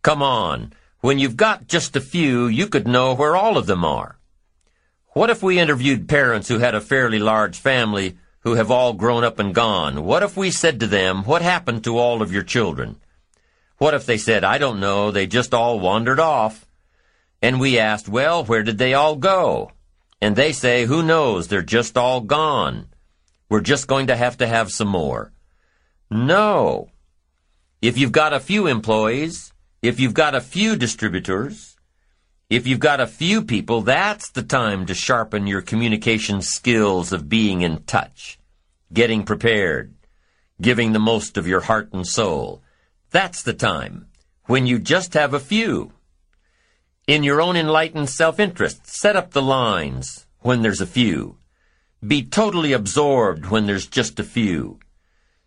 Come 0.02 0.24
on. 0.24 0.72
When 1.02 1.20
you've 1.20 1.36
got 1.36 1.68
just 1.68 1.98
a 1.98 2.02
few, 2.02 2.48
you 2.48 2.68
could 2.68 2.88
know 2.88 3.14
where 3.14 3.36
all 3.36 3.58
of 3.58 3.66
them 3.66 3.84
are. 3.84 4.18
What 5.08 5.30
if 5.30 5.44
we 5.44 5.60
interviewed 5.60 6.08
parents 6.08 6.48
who 6.48 6.60
had 6.60 6.74
a 6.74 6.80
fairly 6.80 7.20
large 7.20 7.60
family 7.60 8.18
who 8.44 8.56
have 8.56 8.70
all 8.70 8.94
grown 8.94 9.24
up 9.24 9.40
and 9.40 9.56
gone? 9.56 10.04
What 10.04 10.24
if 10.24 10.36
we 10.36 10.52
said 10.52 10.80
to 10.80 10.88
them, 10.88 11.24
what 11.24 11.42
happened 11.42 11.84
to 11.86 11.98
all 11.98 12.22
of 12.22 12.32
your 12.32 12.44
children? 12.44 12.98
What 13.78 13.94
if 13.94 14.06
they 14.06 14.18
said, 14.18 14.44
I 14.44 14.58
don't 14.58 14.80
know, 14.80 15.12
they 15.12 15.28
just 15.28 15.54
all 15.54 15.80
wandered 15.80 16.20
off? 16.20 16.68
And 17.42 17.60
we 17.60 17.80
asked, 17.80 18.08
well, 18.08 18.44
where 18.44 18.64
did 18.64 18.78
they 18.78 18.94
all 18.94 19.16
go? 19.16 19.72
And 20.22 20.36
they 20.36 20.52
say, 20.52 20.86
who 20.86 21.04
knows, 21.04 21.48
they're 21.48 21.62
just 21.62 21.98
all 21.98 22.22
gone. 22.22 22.88
We're 23.50 23.62
just 23.62 23.88
going 23.88 24.08
to 24.08 24.16
have 24.16 24.38
to 24.38 24.48
have 24.48 24.72
some 24.72 24.88
more. 24.88 25.34
No. 26.10 26.90
If 27.82 27.98
you've 27.98 28.12
got 28.12 28.34
a 28.34 28.40
few 28.40 28.68
employees, 28.68 29.54
if 29.82 30.00
you've 30.00 30.14
got 30.14 30.36
a 30.36 30.42
few 30.42 30.76
distributors, 30.76 31.73
if 32.50 32.68
you've 32.68 32.80
got 32.80 33.00
a 33.00 33.08
few 33.08 33.44
people, 33.44 33.82
that's 33.82 34.30
the 34.30 34.44
time 34.44 34.86
to 34.86 34.94
sharpen 34.94 35.48
your 35.48 35.62
communication 35.62 36.42
skills 36.42 37.12
of 37.14 37.30
being 37.30 37.62
in 37.62 37.84
touch, 37.84 38.38
getting 38.92 39.24
prepared, 39.24 39.96
giving 40.62 40.92
the 40.92 41.00
most 41.00 41.38
of 41.38 41.48
your 41.48 41.62
heart 41.62 41.92
and 41.94 42.06
soul. 42.06 42.62
That's 43.12 43.42
the 43.42 43.54
time 43.54 44.08
when 44.46 44.68
you 44.68 44.78
just 44.78 45.14
have 45.14 45.34
a 45.34 45.40
few. 45.40 45.94
In 47.08 47.24
your 47.24 47.42
own 47.42 47.56
enlightened 47.56 48.10
self-interest, 48.10 48.88
set 48.88 49.16
up 49.16 49.32
the 49.32 49.42
lines 49.42 50.26
when 50.40 50.62
there's 50.62 50.82
a 50.82 50.86
few. 50.86 51.38
Be 52.06 52.24
totally 52.24 52.74
absorbed 52.74 53.48
when 53.48 53.66
there's 53.66 53.88
just 53.88 54.20
a 54.20 54.24
few. 54.24 54.80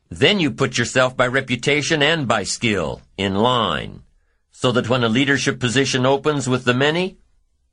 Then 0.08 0.40
you 0.40 0.50
put 0.50 0.78
yourself 0.78 1.16
by 1.16 1.26
reputation 1.26 2.02
and 2.02 2.26
by 2.26 2.44
skill 2.44 3.02
in 3.18 3.34
line 3.34 4.02
so 4.58 4.72
that 4.72 4.88
when 4.88 5.04
a 5.04 5.08
leadership 5.08 5.60
position 5.60 6.06
opens 6.06 6.48
with 6.48 6.64
the 6.64 6.72
many, 6.72 7.18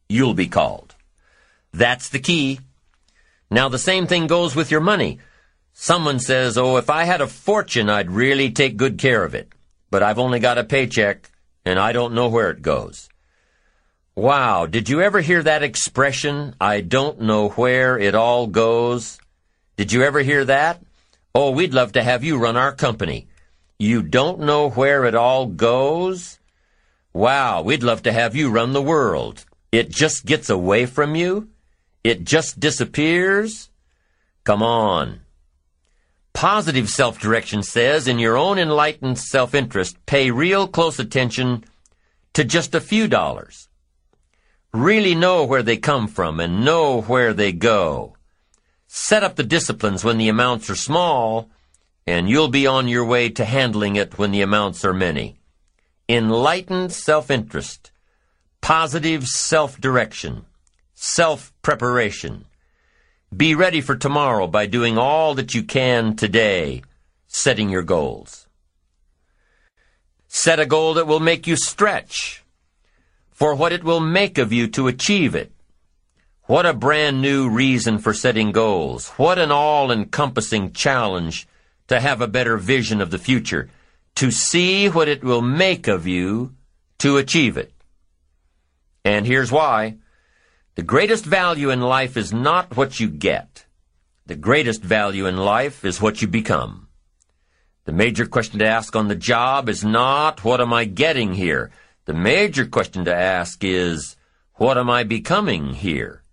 you'll 0.09 0.33
be 0.33 0.47
called. 0.47 0.93
That's 1.71 2.09
the 2.09 2.19
key. 2.19 2.59
Now 3.49 3.69
the 3.69 3.79
same 3.79 4.05
thing 4.05 4.27
goes 4.27 4.53
with 4.53 4.69
your 4.69 4.81
money. 4.81 5.19
Someone 5.71 6.19
says, 6.19 6.57
oh, 6.57 6.75
if 6.75 6.89
I 6.89 7.05
had 7.05 7.21
a 7.21 7.27
fortune, 7.27 7.89
I'd 7.89 8.11
really 8.11 8.51
take 8.51 8.75
good 8.75 8.97
care 8.97 9.23
of 9.23 9.33
it. 9.33 9.47
But 9.91 10.03
I've 10.03 10.19
only 10.19 10.39
got 10.39 10.57
a 10.57 10.65
paycheck, 10.65 11.31
and 11.63 11.79
I 11.79 11.93
don't 11.93 12.15
know 12.15 12.27
where 12.27 12.49
it 12.49 12.61
goes. 12.61 13.07
Wow, 14.13 14.65
did 14.65 14.89
you 14.89 14.99
ever 14.99 15.21
hear 15.21 15.41
that 15.41 15.63
expression, 15.63 16.53
I 16.59 16.81
don't 16.81 17.21
know 17.21 17.47
where 17.51 17.97
it 17.97 18.13
all 18.13 18.45
goes? 18.47 19.19
Did 19.77 19.93
you 19.93 20.03
ever 20.03 20.19
hear 20.19 20.43
that? 20.43 20.83
Oh, 21.33 21.51
we'd 21.51 21.73
love 21.73 21.93
to 21.93 22.03
have 22.03 22.25
you 22.25 22.37
run 22.37 22.57
our 22.57 22.75
company. 22.75 23.29
You 23.79 24.01
don't 24.03 24.41
know 24.41 24.69
where 24.69 25.05
it 25.05 25.15
all 25.15 25.45
goes? 25.45 26.39
Wow, 27.13 27.61
we'd 27.61 27.83
love 27.83 28.01
to 28.03 28.11
have 28.11 28.35
you 28.35 28.49
run 28.49 28.73
the 28.73 28.81
world. 28.81 29.45
It 29.71 29.91
just 29.91 30.25
gets 30.25 30.49
away 30.49 30.87
from 30.87 31.13
you? 31.13 31.49
It 32.03 32.23
just 32.23 32.59
disappears? 32.59 33.69
Come 34.43 34.63
on. 34.63 35.21
Positive 36.33 36.89
self-direction 36.89 37.61
says, 37.61 38.07
in 38.07 38.17
your 38.17 38.35
own 38.35 38.57
enlightened 38.57 39.19
self-interest, 39.19 40.03
pay 40.07 40.31
real 40.31 40.67
close 40.67 40.97
attention 40.97 41.63
to 42.33 42.43
just 42.43 42.73
a 42.73 42.81
few 42.81 43.07
dollars. 43.07 43.69
Really 44.73 45.13
know 45.13 45.43
where 45.43 45.61
they 45.61 45.77
come 45.77 46.07
from 46.07 46.39
and 46.39 46.65
know 46.65 47.01
where 47.01 47.31
they 47.31 47.51
go. 47.51 48.17
Set 48.87 49.23
up 49.23 49.35
the 49.35 49.43
disciplines 49.43 50.03
when 50.03 50.17
the 50.17 50.29
amounts 50.29 50.67
are 50.67 50.75
small, 50.75 51.51
and 52.07 52.27
you'll 52.27 52.47
be 52.47 52.65
on 52.65 52.87
your 52.87 53.05
way 53.05 53.29
to 53.29 53.45
handling 53.45 53.95
it 53.95 54.17
when 54.17 54.31
the 54.31 54.41
amounts 54.41 54.83
are 54.83 54.95
many 54.95 55.37
enlightened 56.09 56.91
self-interest, 56.91 57.91
positive 58.61 59.25
self-direction, 59.25 60.45
self-preparation. 60.93 62.45
Be 63.35 63.55
ready 63.55 63.81
for 63.81 63.95
tomorrow 63.95 64.47
by 64.47 64.65
doing 64.65 64.97
all 64.97 65.33
that 65.35 65.53
you 65.53 65.63
can 65.63 66.15
today, 66.15 66.83
setting 67.27 67.69
your 67.69 67.83
goals. 67.83 68.47
Set 70.27 70.59
a 70.59 70.65
goal 70.65 70.95
that 70.95 71.07
will 71.07 71.19
make 71.19 71.47
you 71.47 71.55
stretch 71.55 72.43
for 73.31 73.55
what 73.55 73.73
it 73.73 73.83
will 73.83 73.99
make 73.99 74.37
of 74.37 74.53
you 74.53 74.67
to 74.67 74.87
achieve 74.87 75.35
it. 75.35 75.51
What 76.43 76.65
a 76.65 76.73
brand 76.73 77.21
new 77.21 77.49
reason 77.49 77.97
for 77.97 78.13
setting 78.13 78.51
goals. 78.51 79.09
What 79.11 79.39
an 79.39 79.51
all-encompassing 79.51 80.73
challenge 80.73 81.47
to 81.87 81.99
have 81.99 82.21
a 82.21 82.27
better 82.27 82.57
vision 82.57 82.99
of 82.99 83.11
the 83.11 83.17
future 83.17 83.69
to 84.23 84.31
see 84.31 84.87
what 84.87 85.09
it 85.09 85.21
will 85.21 85.41
make 85.41 85.89
of 85.89 86.07
you 86.07 86.55
to 86.97 87.17
achieve 87.17 87.57
it. 87.57 87.73
And 89.03 89.27
here's 89.27 89.51
why. 89.51 89.97
The 90.75 90.81
greatest 90.81 91.25
value 91.25 91.69
in 91.69 91.81
life 91.81 92.15
is 92.15 92.31
not 92.31 92.77
what 92.77 93.01
you 93.01 93.09
get. 93.09 93.65
The 94.25 94.37
greatest 94.37 94.81
value 94.81 95.25
in 95.25 95.35
life 95.35 95.83
is 95.83 96.01
what 96.01 96.21
you 96.21 96.29
become. 96.29 96.87
The 97.83 97.91
major 97.91 98.25
question 98.25 98.59
to 98.59 98.65
ask 98.65 98.95
on 98.95 99.09
the 99.09 99.23
job 99.33 99.67
is 99.67 99.83
not, 99.83 100.45
what 100.45 100.61
am 100.61 100.71
I 100.71 100.85
getting 100.85 101.33
here? 101.33 101.71
The 102.05 102.13
major 102.13 102.65
question 102.65 103.03
to 103.03 103.13
ask 103.13 103.61
is, 103.61 104.15
what 104.53 104.77
am 104.77 104.89
I 104.89 105.03
becoming 105.03 105.73
here? 105.73 106.23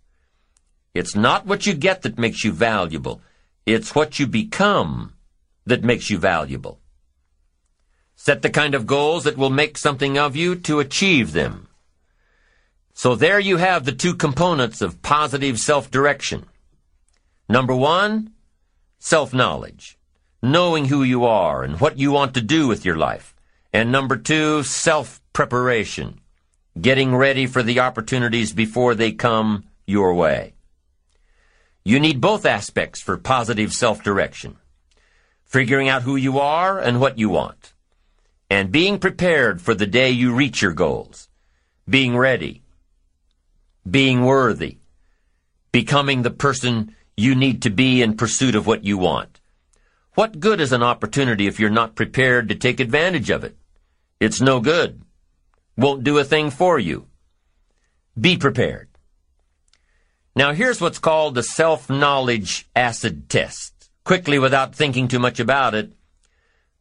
It's 0.94 1.16
not 1.16 1.44
what 1.44 1.66
you 1.66 1.74
get 1.74 2.02
that 2.02 2.20
makes 2.20 2.44
you 2.44 2.52
valuable. 2.52 3.20
It's 3.66 3.96
what 3.96 4.20
you 4.20 4.28
become 4.28 5.14
that 5.66 5.82
makes 5.82 6.08
you 6.08 6.18
valuable. 6.18 6.79
Set 8.22 8.42
the 8.42 8.50
kind 8.50 8.74
of 8.74 8.86
goals 8.86 9.24
that 9.24 9.38
will 9.38 9.48
make 9.48 9.78
something 9.78 10.18
of 10.18 10.36
you 10.36 10.54
to 10.54 10.78
achieve 10.78 11.32
them. 11.32 11.68
So 12.92 13.14
there 13.14 13.40
you 13.40 13.56
have 13.56 13.86
the 13.86 13.92
two 13.92 14.14
components 14.14 14.82
of 14.82 15.00
positive 15.00 15.58
self-direction. 15.58 16.44
Number 17.48 17.74
one, 17.74 18.34
self-knowledge. 18.98 19.96
Knowing 20.42 20.84
who 20.84 21.02
you 21.02 21.24
are 21.24 21.62
and 21.62 21.80
what 21.80 21.98
you 21.98 22.12
want 22.12 22.34
to 22.34 22.42
do 22.42 22.68
with 22.68 22.84
your 22.84 22.96
life. 22.98 23.34
And 23.72 23.90
number 23.90 24.18
two, 24.18 24.64
self-preparation. 24.64 26.20
Getting 26.78 27.16
ready 27.16 27.46
for 27.46 27.62
the 27.62 27.80
opportunities 27.80 28.52
before 28.52 28.94
they 28.94 29.12
come 29.12 29.64
your 29.86 30.12
way. 30.12 30.52
You 31.84 31.98
need 31.98 32.20
both 32.20 32.44
aspects 32.44 33.00
for 33.00 33.16
positive 33.16 33.72
self-direction. 33.72 34.58
Figuring 35.46 35.88
out 35.88 36.02
who 36.02 36.16
you 36.16 36.38
are 36.38 36.78
and 36.78 37.00
what 37.00 37.18
you 37.18 37.30
want 37.30 37.72
and 38.50 38.72
being 38.72 38.98
prepared 38.98 39.62
for 39.62 39.74
the 39.74 39.86
day 39.86 40.10
you 40.10 40.34
reach 40.34 40.60
your 40.60 40.72
goals. 40.72 41.28
Being 41.88 42.16
ready. 42.16 42.62
Being 43.88 44.24
worthy. 44.24 44.78
Becoming 45.70 46.22
the 46.22 46.30
person 46.32 46.96
you 47.16 47.36
need 47.36 47.62
to 47.62 47.70
be 47.70 48.02
in 48.02 48.16
pursuit 48.16 48.56
of 48.56 48.66
what 48.66 48.84
you 48.84 48.98
want. 48.98 49.40
What 50.14 50.40
good 50.40 50.60
is 50.60 50.72
an 50.72 50.82
opportunity 50.82 51.46
if 51.46 51.60
you're 51.60 51.70
not 51.70 51.94
prepared 51.94 52.48
to 52.48 52.56
take 52.56 52.80
advantage 52.80 53.30
of 53.30 53.44
it? 53.44 53.56
It's 54.18 54.40
no 54.40 54.60
good. 54.60 55.02
Won't 55.76 56.02
do 56.02 56.18
a 56.18 56.24
thing 56.24 56.50
for 56.50 56.78
you. 56.78 57.06
Be 58.20 58.36
prepared. 58.36 58.88
Now 60.34 60.52
here's 60.52 60.80
what's 60.80 60.98
called 60.98 61.36
the 61.36 61.42
self-knowledge 61.42 62.68
acid 62.74 63.28
test. 63.28 63.90
Quickly, 64.04 64.38
without 64.38 64.74
thinking 64.74 65.06
too 65.06 65.18
much 65.20 65.38
about 65.38 65.74
it, 65.74 65.92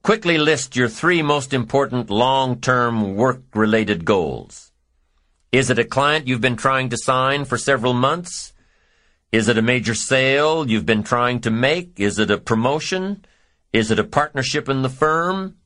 quickly 0.09 0.39
list 0.39 0.75
your 0.75 0.89
three 0.89 1.21
most 1.21 1.53
important 1.53 2.09
long-term 2.09 3.15
work-related 3.15 4.05
goals. 4.05 4.71
Is 5.51 5.69
it 5.69 5.77
a 5.77 5.83
client 5.83 6.27
you've 6.27 6.41
been 6.41 6.55
trying 6.55 6.89
to 6.89 6.97
sign 6.97 7.45
for 7.45 7.59
several 7.59 7.93
months? 7.93 8.53
Is 9.31 9.47
it 9.47 9.59
a 9.59 9.61
major 9.61 9.93
sale 9.93 10.67
you've 10.67 10.87
been 10.87 11.03
trying 11.03 11.41
to 11.41 11.51
make? 11.51 11.99
Is 11.99 12.17
it 12.17 12.31
a 12.31 12.39
promotion? 12.39 13.23
Is 13.71 13.91
it 13.91 13.99
a 13.99 14.03
partnership 14.03 14.67
in 14.67 14.81
the 14.81 14.89
firm? 14.89 15.57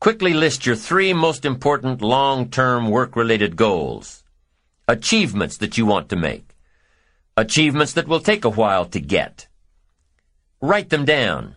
Quickly 0.00 0.32
list 0.32 0.64
your 0.64 0.76
three 0.76 1.12
most 1.12 1.44
important 1.44 2.00
long-term 2.00 2.88
work-related 2.88 3.56
goals. 3.56 4.24
Achievements 4.88 5.58
that 5.58 5.76
you 5.76 5.84
want 5.84 6.08
to 6.08 6.16
make. 6.16 6.56
Achievements 7.36 7.92
that 7.92 8.08
will 8.08 8.20
take 8.20 8.46
a 8.46 8.56
while 8.60 8.86
to 8.86 9.00
get. 9.00 9.48
Write 10.62 10.88
them 10.88 11.04
down. 11.04 11.56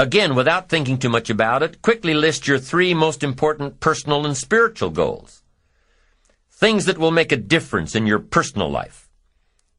Again, 0.00 0.36
without 0.36 0.68
thinking 0.68 0.98
too 0.98 1.08
much 1.08 1.28
about 1.28 1.64
it, 1.64 1.82
quickly 1.82 2.14
list 2.14 2.46
your 2.46 2.60
three 2.60 2.94
most 2.94 3.24
important 3.24 3.80
personal 3.80 4.24
and 4.24 4.36
spiritual 4.36 4.90
goals. 4.90 5.42
Things 6.50 6.84
that 6.84 6.98
will 6.98 7.10
make 7.10 7.32
a 7.32 7.36
difference 7.36 7.96
in 7.96 8.06
your 8.06 8.20
personal 8.20 8.70
life. 8.70 9.08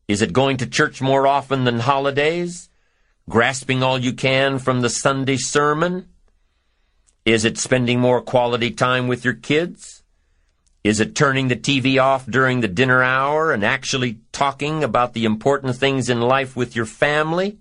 Is 0.09 0.21
it 0.21 0.33
going 0.33 0.57
to 0.57 0.67
church 0.67 1.01
more 1.01 1.25
often 1.25 1.63
than 1.63 1.79
holidays? 1.79 2.69
Grasping 3.29 3.81
all 3.81 3.97
you 3.97 4.11
can 4.11 4.59
from 4.59 4.81
the 4.81 4.89
Sunday 4.89 5.37
sermon? 5.37 6.09
Is 7.23 7.45
it 7.45 7.57
spending 7.57 8.01
more 8.01 8.21
quality 8.21 8.71
time 8.71 9.07
with 9.07 9.23
your 9.23 9.35
kids? 9.35 10.03
Is 10.83 10.99
it 10.99 11.15
turning 11.15 11.47
the 11.47 11.55
TV 11.55 12.01
off 12.01 12.25
during 12.25 12.59
the 12.59 12.67
dinner 12.67 13.01
hour 13.01 13.53
and 13.53 13.63
actually 13.63 14.19
talking 14.33 14.83
about 14.83 15.13
the 15.13 15.23
important 15.23 15.77
things 15.77 16.09
in 16.09 16.19
life 16.19 16.57
with 16.57 16.75
your 16.75 16.85
family? 16.85 17.59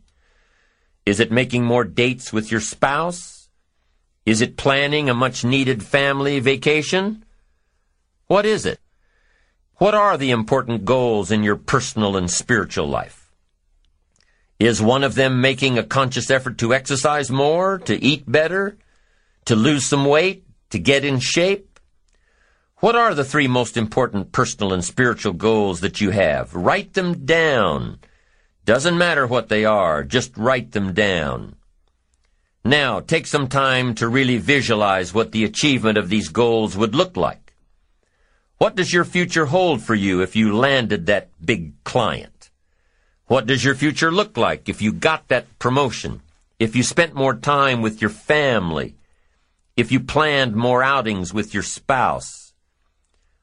Is 1.08 1.20
it 1.20 1.32
making 1.32 1.64
more 1.64 1.84
dates 1.84 2.34
with 2.34 2.52
your 2.52 2.60
spouse? 2.60 3.48
Is 4.26 4.42
it 4.42 4.58
planning 4.58 5.08
a 5.08 5.14
much 5.14 5.42
needed 5.42 5.82
family 5.82 6.38
vacation? 6.38 7.24
What 8.26 8.44
is 8.44 8.66
it? 8.66 8.78
What 9.76 9.94
are 9.94 10.18
the 10.18 10.32
important 10.32 10.84
goals 10.84 11.30
in 11.30 11.42
your 11.42 11.56
personal 11.56 12.14
and 12.14 12.30
spiritual 12.30 12.88
life? 12.88 13.32
Is 14.58 14.82
one 14.82 15.02
of 15.02 15.14
them 15.14 15.40
making 15.40 15.78
a 15.78 15.82
conscious 15.82 16.30
effort 16.30 16.58
to 16.58 16.74
exercise 16.74 17.30
more, 17.30 17.78
to 17.78 17.96
eat 18.04 18.30
better, 18.30 18.76
to 19.46 19.56
lose 19.56 19.86
some 19.86 20.04
weight, 20.04 20.44
to 20.68 20.78
get 20.78 21.06
in 21.06 21.20
shape? 21.20 21.80
What 22.80 22.96
are 22.96 23.14
the 23.14 23.24
three 23.24 23.48
most 23.48 23.78
important 23.78 24.30
personal 24.32 24.74
and 24.74 24.84
spiritual 24.84 25.32
goals 25.32 25.80
that 25.80 26.02
you 26.02 26.10
have? 26.10 26.54
Write 26.54 26.92
them 26.92 27.24
down. 27.24 27.98
Doesn't 28.68 28.98
matter 28.98 29.26
what 29.26 29.48
they 29.48 29.64
are, 29.64 30.04
just 30.04 30.36
write 30.36 30.72
them 30.72 30.92
down. 30.92 31.56
Now, 32.66 33.00
take 33.00 33.26
some 33.26 33.48
time 33.48 33.94
to 33.94 34.06
really 34.06 34.36
visualize 34.36 35.14
what 35.14 35.32
the 35.32 35.44
achievement 35.44 35.96
of 35.96 36.10
these 36.10 36.28
goals 36.28 36.76
would 36.76 36.94
look 36.94 37.16
like. 37.16 37.54
What 38.58 38.76
does 38.76 38.92
your 38.92 39.06
future 39.06 39.46
hold 39.46 39.80
for 39.82 39.94
you 39.94 40.20
if 40.20 40.36
you 40.36 40.54
landed 40.54 41.06
that 41.06 41.30
big 41.42 41.82
client? 41.82 42.50
What 43.24 43.46
does 43.46 43.64
your 43.64 43.74
future 43.74 44.12
look 44.12 44.36
like 44.36 44.68
if 44.68 44.82
you 44.82 44.92
got 44.92 45.28
that 45.28 45.58
promotion? 45.58 46.20
If 46.58 46.76
you 46.76 46.82
spent 46.82 47.14
more 47.14 47.36
time 47.36 47.80
with 47.80 48.02
your 48.02 48.10
family? 48.10 48.96
If 49.78 49.90
you 49.90 49.98
planned 49.98 50.54
more 50.54 50.82
outings 50.82 51.32
with 51.32 51.54
your 51.54 51.62
spouse? 51.62 52.52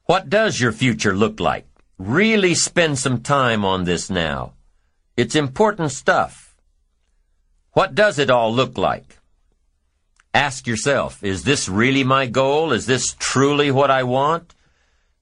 What 0.04 0.30
does 0.30 0.60
your 0.60 0.70
future 0.70 1.16
look 1.16 1.40
like? 1.40 1.66
Really 1.98 2.54
spend 2.54 3.00
some 3.00 3.22
time 3.22 3.64
on 3.64 3.82
this 3.82 4.08
now. 4.08 4.52
It's 5.16 5.34
important 5.34 5.92
stuff. 5.92 6.54
What 7.72 7.94
does 7.94 8.18
it 8.18 8.28
all 8.28 8.52
look 8.52 8.76
like? 8.76 9.18
Ask 10.34 10.66
yourself, 10.66 11.24
is 11.24 11.44
this 11.44 11.70
really 11.70 12.04
my 12.04 12.26
goal? 12.26 12.72
Is 12.72 12.84
this 12.84 13.16
truly 13.18 13.70
what 13.70 13.90
I 13.90 14.02
want? 14.02 14.54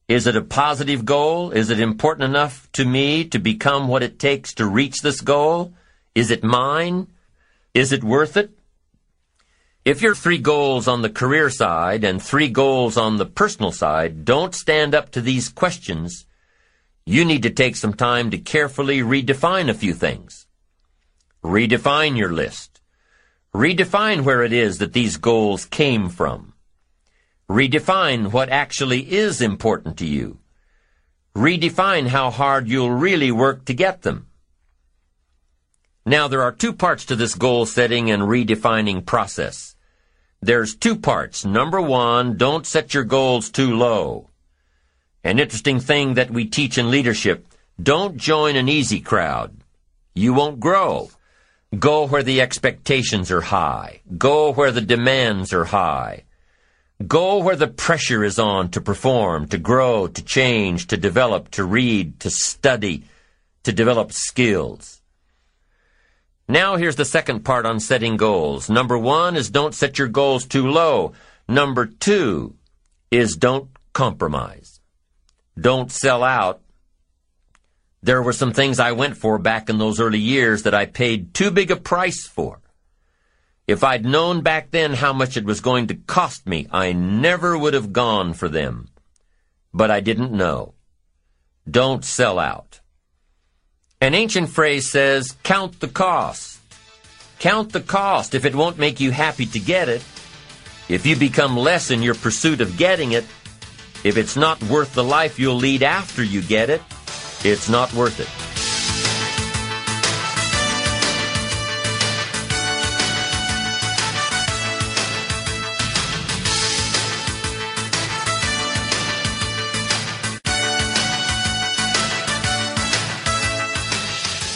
Is 0.08 0.26
it 0.26 0.34
a 0.34 0.42
positive 0.42 1.04
goal? 1.04 1.52
Is 1.52 1.70
it 1.70 1.78
important 1.78 2.28
enough 2.28 2.68
to 2.72 2.84
me 2.84 3.24
to 3.26 3.38
become 3.38 3.86
what 3.86 4.02
it 4.02 4.18
takes 4.18 4.52
to 4.54 4.66
reach 4.66 5.00
this 5.00 5.20
goal? 5.20 5.72
Is 6.14 6.32
it 6.32 6.42
mine? 6.42 7.06
Is 7.72 7.92
it 7.92 8.02
worth 8.02 8.36
it? 8.36 8.50
If 9.84 10.02
your 10.02 10.16
three 10.16 10.38
goals 10.38 10.88
on 10.88 11.02
the 11.02 11.10
career 11.10 11.50
side 11.50 12.02
and 12.02 12.20
three 12.20 12.48
goals 12.48 12.96
on 12.96 13.18
the 13.18 13.26
personal 13.26 13.70
side 13.70 14.24
don't 14.24 14.54
stand 14.54 14.94
up 14.94 15.10
to 15.12 15.20
these 15.20 15.48
questions, 15.48 16.26
you 17.06 17.24
need 17.24 17.42
to 17.42 17.50
take 17.50 17.76
some 17.76 17.92
time 17.92 18.30
to 18.30 18.38
carefully 18.38 19.00
redefine 19.00 19.68
a 19.68 19.74
few 19.74 19.92
things. 19.92 20.46
Redefine 21.42 22.16
your 22.16 22.32
list. 22.32 22.80
Redefine 23.54 24.24
where 24.24 24.42
it 24.42 24.52
is 24.52 24.78
that 24.78 24.94
these 24.94 25.18
goals 25.18 25.66
came 25.66 26.08
from. 26.08 26.54
Redefine 27.48 28.32
what 28.32 28.48
actually 28.48 29.12
is 29.12 29.42
important 29.42 29.98
to 29.98 30.06
you. 30.06 30.38
Redefine 31.36 32.08
how 32.08 32.30
hard 32.30 32.68
you'll 32.68 32.90
really 32.90 33.30
work 33.30 33.66
to 33.66 33.74
get 33.74 34.02
them. 34.02 34.26
Now, 36.06 36.28
there 36.28 36.42
are 36.42 36.52
two 36.52 36.72
parts 36.72 37.04
to 37.06 37.16
this 37.16 37.34
goal 37.34 37.66
setting 37.66 38.10
and 38.10 38.22
redefining 38.22 39.04
process. 39.04 39.76
There's 40.40 40.74
two 40.74 40.96
parts. 40.96 41.44
Number 41.44 41.80
one, 41.80 42.36
don't 42.36 42.66
set 42.66 42.94
your 42.94 43.04
goals 43.04 43.50
too 43.50 43.76
low. 43.76 44.30
An 45.24 45.38
interesting 45.38 45.80
thing 45.80 46.14
that 46.14 46.30
we 46.30 46.44
teach 46.44 46.76
in 46.76 46.90
leadership, 46.90 47.48
don't 47.82 48.18
join 48.18 48.56
an 48.56 48.68
easy 48.68 49.00
crowd. 49.00 49.56
You 50.14 50.34
won't 50.34 50.60
grow. 50.60 51.10
Go 51.78 52.06
where 52.06 52.22
the 52.22 52.42
expectations 52.42 53.30
are 53.30 53.40
high. 53.40 54.02
Go 54.18 54.52
where 54.52 54.70
the 54.70 54.82
demands 54.82 55.54
are 55.54 55.64
high. 55.64 56.24
Go 57.06 57.38
where 57.38 57.56
the 57.56 57.66
pressure 57.66 58.22
is 58.22 58.38
on 58.38 58.70
to 58.70 58.82
perform, 58.82 59.48
to 59.48 59.58
grow, 59.58 60.06
to 60.06 60.22
change, 60.22 60.88
to 60.88 60.96
develop, 60.98 61.50
to 61.52 61.64
read, 61.64 62.20
to 62.20 62.30
study, 62.30 63.04
to 63.64 63.72
develop 63.72 64.12
skills. 64.12 65.00
Now 66.46 66.76
here's 66.76 66.96
the 66.96 67.04
second 67.06 67.40
part 67.40 67.64
on 67.64 67.80
setting 67.80 68.18
goals. 68.18 68.68
Number 68.68 68.98
one 68.98 69.36
is 69.36 69.48
don't 69.50 69.74
set 69.74 69.98
your 69.98 70.08
goals 70.08 70.44
too 70.46 70.68
low. 70.68 71.14
Number 71.48 71.86
two 71.86 72.54
is 73.10 73.36
don't 73.36 73.70
compromise. 73.94 74.73
Don't 75.58 75.90
sell 75.90 76.24
out. 76.24 76.60
There 78.02 78.22
were 78.22 78.32
some 78.32 78.52
things 78.52 78.78
I 78.78 78.92
went 78.92 79.16
for 79.16 79.38
back 79.38 79.70
in 79.70 79.78
those 79.78 80.00
early 80.00 80.18
years 80.18 80.64
that 80.64 80.74
I 80.74 80.86
paid 80.86 81.32
too 81.32 81.50
big 81.50 81.70
a 81.70 81.76
price 81.76 82.26
for. 82.26 82.60
If 83.66 83.82
I'd 83.82 84.04
known 84.04 84.42
back 84.42 84.70
then 84.72 84.92
how 84.92 85.14
much 85.14 85.38
it 85.38 85.44
was 85.44 85.60
going 85.60 85.86
to 85.86 85.94
cost 85.94 86.46
me, 86.46 86.66
I 86.70 86.92
never 86.92 87.56
would 87.56 87.72
have 87.72 87.94
gone 87.94 88.34
for 88.34 88.48
them. 88.48 88.88
But 89.72 89.90
I 89.90 90.00
didn't 90.00 90.32
know. 90.32 90.74
Don't 91.68 92.04
sell 92.04 92.38
out. 92.38 92.80
An 94.02 94.14
ancient 94.14 94.50
phrase 94.50 94.90
says, 94.90 95.34
count 95.42 95.80
the 95.80 95.88
cost. 95.88 96.60
Count 97.38 97.72
the 97.72 97.80
cost 97.80 98.34
if 98.34 98.44
it 98.44 98.54
won't 98.54 98.78
make 98.78 99.00
you 99.00 99.12
happy 99.12 99.46
to 99.46 99.58
get 99.58 99.88
it. 99.88 100.04
If 100.90 101.06
you 101.06 101.16
become 101.16 101.56
less 101.56 101.90
in 101.90 102.02
your 102.02 102.14
pursuit 102.14 102.60
of 102.60 102.76
getting 102.76 103.12
it, 103.12 103.24
if 104.04 104.18
it's 104.18 104.36
not 104.36 104.62
worth 104.64 104.94
the 104.94 105.02
life 105.02 105.38
you'll 105.38 105.56
lead 105.56 105.82
after 105.82 106.22
you 106.22 106.42
get 106.42 106.68
it, 106.68 106.82
it's 107.42 107.68
not 107.68 107.92
worth 107.94 108.20
it. 108.20 108.28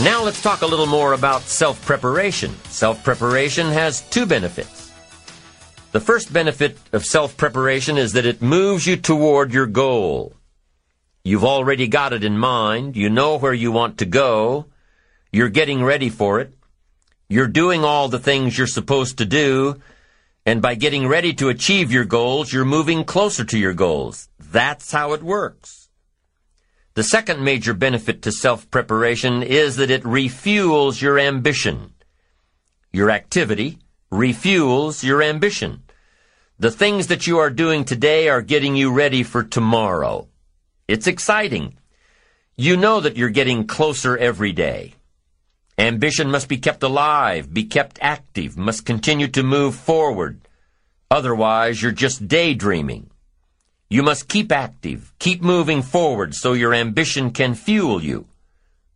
Now 0.05 0.23
let's 0.23 0.41
talk 0.41 0.63
a 0.63 0.67
little 0.67 0.87
more 0.87 1.15
about 1.15 1.43
self-preparation. 1.43 2.55
Self-preparation 2.69 3.67
has 3.67 4.03
two 4.11 4.27
benefits. 4.27 4.78
The 5.91 6.01
first 6.01 6.33
benefit 6.33 6.77
of 6.93 7.07
self-preparation 7.07 7.97
is 7.97 8.13
that 8.13 8.27
it 8.27 8.43
moves 8.43 8.87
you 8.87 8.97
toward 8.97 9.55
your 9.55 9.67
goal. 9.67 10.35
You've 11.25 11.47
already 11.47 11.89
got 11.89 12.13
it 12.13 12.23
in 12.23 12.37
mind. 12.37 12.95
You 12.95 13.09
know 13.09 13.39
where 13.39 13.55
you 13.55 13.73
want 13.73 13.97
to 13.99 14.05
go. 14.05 14.67
You're 15.33 15.49
getting 15.49 15.83
ready 15.83 16.11
for 16.11 16.41
it. 16.41 16.53
You're 17.27 17.49
doing 17.49 17.85
all 17.85 18.09
the 18.09 18.19
things 18.19 18.59
you're 18.59 18.67
supposed 18.67 19.17
to 19.19 19.25
do. 19.25 19.81
And 20.45 20.61
by 20.61 20.75
getting 20.75 21.09
ready 21.09 21.33
to 21.35 21.49
achieve 21.49 21.91
your 21.91 22.05
goals, 22.05 22.53
you're 22.53 22.67
moving 22.67 23.05
closer 23.05 23.45
to 23.45 23.59
your 23.59 23.75
goals. 23.75 24.29
That's 24.39 24.93
how 24.93 25.15
it 25.15 25.23
works. 25.23 25.89
The 26.95 27.03
second 27.03 27.43
major 27.43 27.73
benefit 27.73 28.21
to 28.23 28.33
self-preparation 28.33 29.43
is 29.43 29.77
that 29.77 29.91
it 29.91 30.03
refuels 30.03 31.01
your 31.01 31.19
ambition. 31.19 31.95
Your 32.93 33.11
activity 33.11 33.79
refuels 34.11 35.03
your 35.03 35.23
ambition. 35.23 35.83
The 36.59 36.71
things 36.71 37.09
that 37.09 37.27
you 37.27 37.39
are 37.39 37.51
doing 37.51 37.85
today 37.85 38.29
are 38.29 38.43
getting 38.43 38.75
you 38.75 38.91
ready 38.91 39.23
for 39.23 39.43
tomorrow. 39.43 40.27
It's 40.89 41.07
exciting. 41.07 41.77
You 42.57 42.77
know 42.77 43.01
that 43.01 43.17
you're 43.17 43.29
getting 43.29 43.67
closer 43.67 44.17
every 44.17 44.53
day. 44.53 44.95
Ambition 45.79 46.31
must 46.31 46.49
be 46.49 46.57
kept 46.57 46.83
alive, 46.83 47.55
be 47.55 47.63
kept 47.63 47.99
active, 48.01 48.57
must 48.57 48.85
continue 48.85 49.29
to 49.29 49.45
move 49.45 49.77
forward. 49.77 50.41
Otherwise, 51.11 51.81
you're 51.81 51.93
just 51.93 52.27
daydreaming. 52.27 53.11
You 53.89 54.03
must 54.03 54.29
keep 54.29 54.51
active, 54.51 55.13
keep 55.19 55.41
moving 55.41 55.83
forward 55.83 56.35
so 56.35 56.53
your 56.55 56.75
ambition 56.75 57.31
can 57.31 57.55
fuel 57.55 58.03
you, 58.03 58.27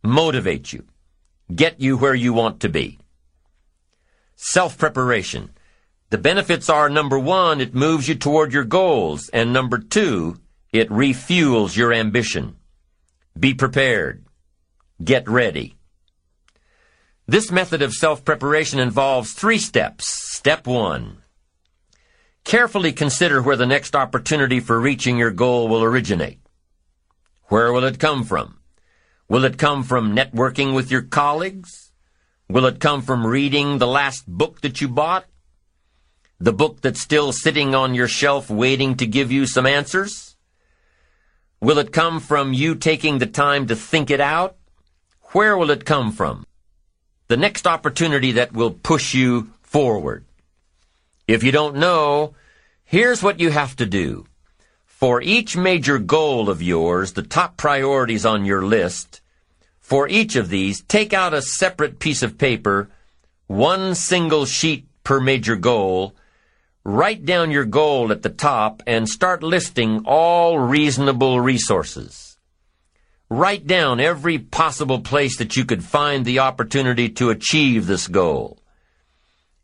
motivate 0.03 0.73
you, 0.73 0.83
get 1.55 1.79
you 1.79 1.97
where 1.97 2.13
you 2.13 2.33
want 2.33 2.59
to 2.59 2.69
be. 2.69 2.99
Self-preparation. 4.45 5.51
The 6.09 6.17
benefits 6.17 6.69
are 6.69 6.89
number 6.89 7.17
one, 7.17 7.61
it 7.61 7.73
moves 7.73 8.09
you 8.09 8.15
toward 8.15 8.51
your 8.51 8.65
goals, 8.65 9.29
and 9.29 9.53
number 9.53 9.77
two, 9.77 10.37
it 10.73 10.89
refuels 10.89 11.77
your 11.77 11.93
ambition. 11.93 12.57
Be 13.39 13.53
prepared. 13.53 14.25
Get 15.01 15.29
ready. 15.29 15.77
This 17.25 17.51
method 17.51 17.81
of 17.81 17.93
self-preparation 17.93 18.79
involves 18.79 19.31
three 19.31 19.57
steps. 19.57 20.09
Step 20.35 20.67
one. 20.67 21.19
Carefully 22.43 22.91
consider 22.91 23.41
where 23.41 23.55
the 23.55 23.65
next 23.65 23.95
opportunity 23.95 24.59
for 24.59 24.77
reaching 24.77 25.17
your 25.17 25.31
goal 25.31 25.69
will 25.69 25.83
originate. 25.83 26.41
Where 27.43 27.71
will 27.71 27.85
it 27.85 27.97
come 27.97 28.25
from? 28.25 28.59
Will 29.29 29.45
it 29.45 29.57
come 29.57 29.83
from 29.83 30.13
networking 30.13 30.75
with 30.75 30.91
your 30.91 31.01
colleagues? 31.01 31.82
Will 32.49 32.65
it 32.65 32.79
come 32.79 33.01
from 33.01 33.25
reading 33.25 33.77
the 33.77 33.87
last 33.87 34.27
book 34.27 34.61
that 34.61 34.81
you 34.81 34.87
bought? 34.87 35.25
The 36.39 36.53
book 36.53 36.81
that's 36.81 37.01
still 37.01 37.31
sitting 37.31 37.73
on 37.73 37.95
your 37.95 38.07
shelf 38.07 38.49
waiting 38.49 38.95
to 38.97 39.07
give 39.07 39.31
you 39.31 39.45
some 39.45 39.65
answers? 39.65 40.35
Will 41.61 41.77
it 41.77 41.93
come 41.93 42.19
from 42.19 42.53
you 42.53 42.75
taking 42.75 43.17
the 43.17 43.25
time 43.25 43.67
to 43.67 43.75
think 43.75 44.09
it 44.09 44.19
out? 44.19 44.57
Where 45.31 45.57
will 45.57 45.71
it 45.71 45.85
come 45.85 46.11
from? 46.11 46.45
the 47.33 47.37
next 47.37 47.65
opportunity 47.65 48.33
that 48.33 48.53
will 48.53 48.69
push 48.69 49.15
you 49.15 49.51
forward. 49.63 50.23
If 51.27 51.43
you 51.43 51.51
don't 51.51 51.77
know, 51.77 52.35
here's 52.83 53.23
what 53.23 53.39
you 53.39 53.49
have 53.49 53.75
to 53.77 53.87
do. 53.87 54.27
For 54.85 55.19
each 55.19 55.57
major 55.57 55.97
goal 55.97 56.47
of 56.47 56.61
yours, 56.61 57.13
the 57.13 57.23
top 57.23 57.57
priorities 57.57 58.23
on 58.23 58.45
your 58.45 58.61
list, 58.61 59.21
for 59.83 60.07
each 60.07 60.37
of 60.37 60.49
these, 60.49 60.81
take 60.81 61.13
out 61.13 61.33
a 61.33 61.41
separate 61.41 61.99
piece 61.99 62.23
of 62.23 62.37
paper, 62.37 62.89
one 63.47 63.93
single 63.93 64.45
sheet 64.45 64.87
per 65.03 65.19
major 65.19 65.57
goal, 65.57 66.15
write 66.85 67.25
down 67.25 67.51
your 67.51 67.65
goal 67.65 68.11
at 68.11 68.21
the 68.21 68.29
top, 68.29 68.81
and 68.87 69.07
start 69.07 69.43
listing 69.43 70.01
all 70.05 70.57
reasonable 70.57 71.41
resources. 71.41 72.37
Write 73.29 73.67
down 73.67 73.99
every 73.99 74.39
possible 74.39 75.01
place 75.01 75.37
that 75.37 75.57
you 75.57 75.65
could 75.65 75.83
find 75.83 76.23
the 76.23 76.39
opportunity 76.39 77.09
to 77.09 77.29
achieve 77.29 77.85
this 77.85 78.07
goal. 78.07 78.59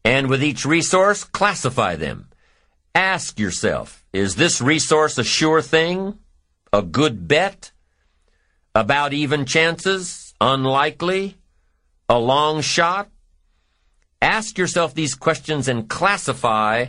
And 0.04 0.30
with 0.30 0.44
each 0.44 0.66
resource, 0.66 1.24
classify 1.24 1.96
them. 1.96 2.28
Ask 2.94 3.40
yourself, 3.40 4.04
is 4.12 4.36
this 4.36 4.60
resource 4.60 5.18
a 5.18 5.24
sure 5.24 5.62
thing? 5.62 6.20
A 6.74 6.82
good 6.82 7.28
bet? 7.28 7.72
About 8.80 9.12
even 9.12 9.44
chances? 9.44 10.34
Unlikely? 10.40 11.36
A 12.08 12.18
long 12.18 12.62
shot? 12.62 13.10
Ask 14.22 14.58
yourself 14.58 14.94
these 14.94 15.16
questions 15.16 15.68
and 15.68 15.90
classify 15.90 16.86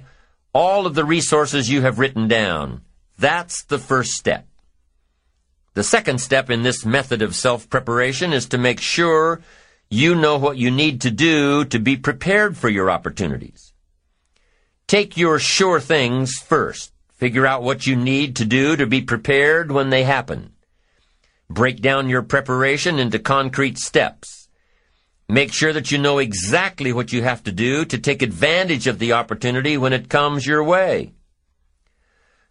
all 0.52 0.86
of 0.86 0.94
the 0.94 1.04
resources 1.04 1.68
you 1.68 1.80
have 1.80 1.98
written 1.98 2.28
down. 2.28 2.82
That's 3.18 3.64
the 3.64 3.80
first 3.80 4.12
step. 4.12 4.46
The 5.74 5.82
second 5.82 6.20
step 6.20 6.48
in 6.48 6.62
this 6.62 6.86
method 6.86 7.22
of 7.22 7.34
self-preparation 7.34 8.32
is 8.32 8.46
to 8.50 8.56
make 8.56 8.80
sure 8.80 9.40
you 9.88 10.14
know 10.14 10.38
what 10.38 10.58
you 10.58 10.70
need 10.70 11.00
to 11.00 11.10
do 11.10 11.64
to 11.64 11.80
be 11.80 11.96
prepared 11.96 12.56
for 12.56 12.68
your 12.68 12.88
opportunities. 12.88 13.72
Take 14.86 15.16
your 15.16 15.40
sure 15.40 15.80
things 15.80 16.38
first. 16.38 16.92
Figure 17.10 17.48
out 17.48 17.64
what 17.64 17.84
you 17.84 17.96
need 17.96 18.36
to 18.36 18.44
do 18.44 18.76
to 18.76 18.86
be 18.86 19.02
prepared 19.02 19.72
when 19.72 19.90
they 19.90 20.04
happen. 20.04 20.52
Break 21.50 21.80
down 21.80 22.08
your 22.08 22.22
preparation 22.22 23.00
into 23.00 23.18
concrete 23.18 23.76
steps. 23.76 24.48
Make 25.28 25.52
sure 25.52 25.72
that 25.72 25.90
you 25.90 25.98
know 25.98 26.18
exactly 26.18 26.92
what 26.92 27.12
you 27.12 27.24
have 27.24 27.42
to 27.42 27.50
do 27.50 27.84
to 27.86 27.98
take 27.98 28.22
advantage 28.22 28.86
of 28.86 29.00
the 29.00 29.14
opportunity 29.14 29.76
when 29.76 29.92
it 29.92 30.08
comes 30.08 30.46
your 30.46 30.62
way. 30.62 31.12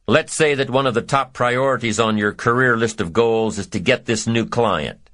Let's 0.05 0.35
say 0.35 0.53
that 0.53 0.69
one 0.69 0.85
of 0.85 0.95
the 0.95 1.01
top 1.01 1.31
priorities 1.31 1.97
on 1.97 2.17
your 2.17 2.33
career 2.33 2.75
list 2.75 2.99
of 2.99 3.13
goals 3.13 3.57
is 3.57 3.67
to 3.67 3.79
get 3.79 4.05
this 4.05 4.27
new 4.27 4.45
client. 4.45 5.09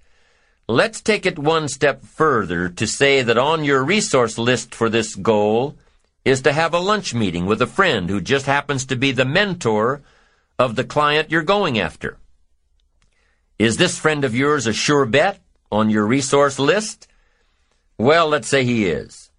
Let's 0.67 0.99
take 0.99 1.27
it 1.27 1.37
one 1.37 1.67
step 1.67 2.03
further 2.03 2.69
to 2.69 2.87
say 2.87 3.21
that 3.21 3.37
on 3.37 3.63
your 3.63 3.83
resource 3.83 4.39
list 4.39 4.73
for 4.73 4.89
this 4.89 5.13
goal 5.13 5.77
is 6.23 6.41
to 6.41 6.53
have 6.53 6.73
a 6.73 6.79
lunch 6.79 7.13
meeting 7.13 7.45
with 7.45 7.61
a 7.61 7.67
friend 7.67 8.09
who 8.09 8.19
just 8.19 8.47
happens 8.47 8.83
to 8.87 8.95
be 8.95 9.11
the 9.11 9.25
mentor 9.25 10.01
of 10.57 10.75
the 10.75 10.83
client 10.83 11.29
you're 11.29 11.43
going 11.43 11.77
after. 11.77 12.17
Is 13.57 13.77
this 13.77 13.97
friend 13.97 14.25
of 14.25 14.35
yours 14.35 14.67
a 14.67 14.73
sure 14.73 15.05
bet 15.05 15.39
on 15.71 15.89
your 15.89 16.05
resource 16.05 16.59
list? 16.59 17.07
Well, 17.97 18.27
let's 18.27 18.49
say 18.49 18.65
he 18.65 18.85
is. 18.85 19.31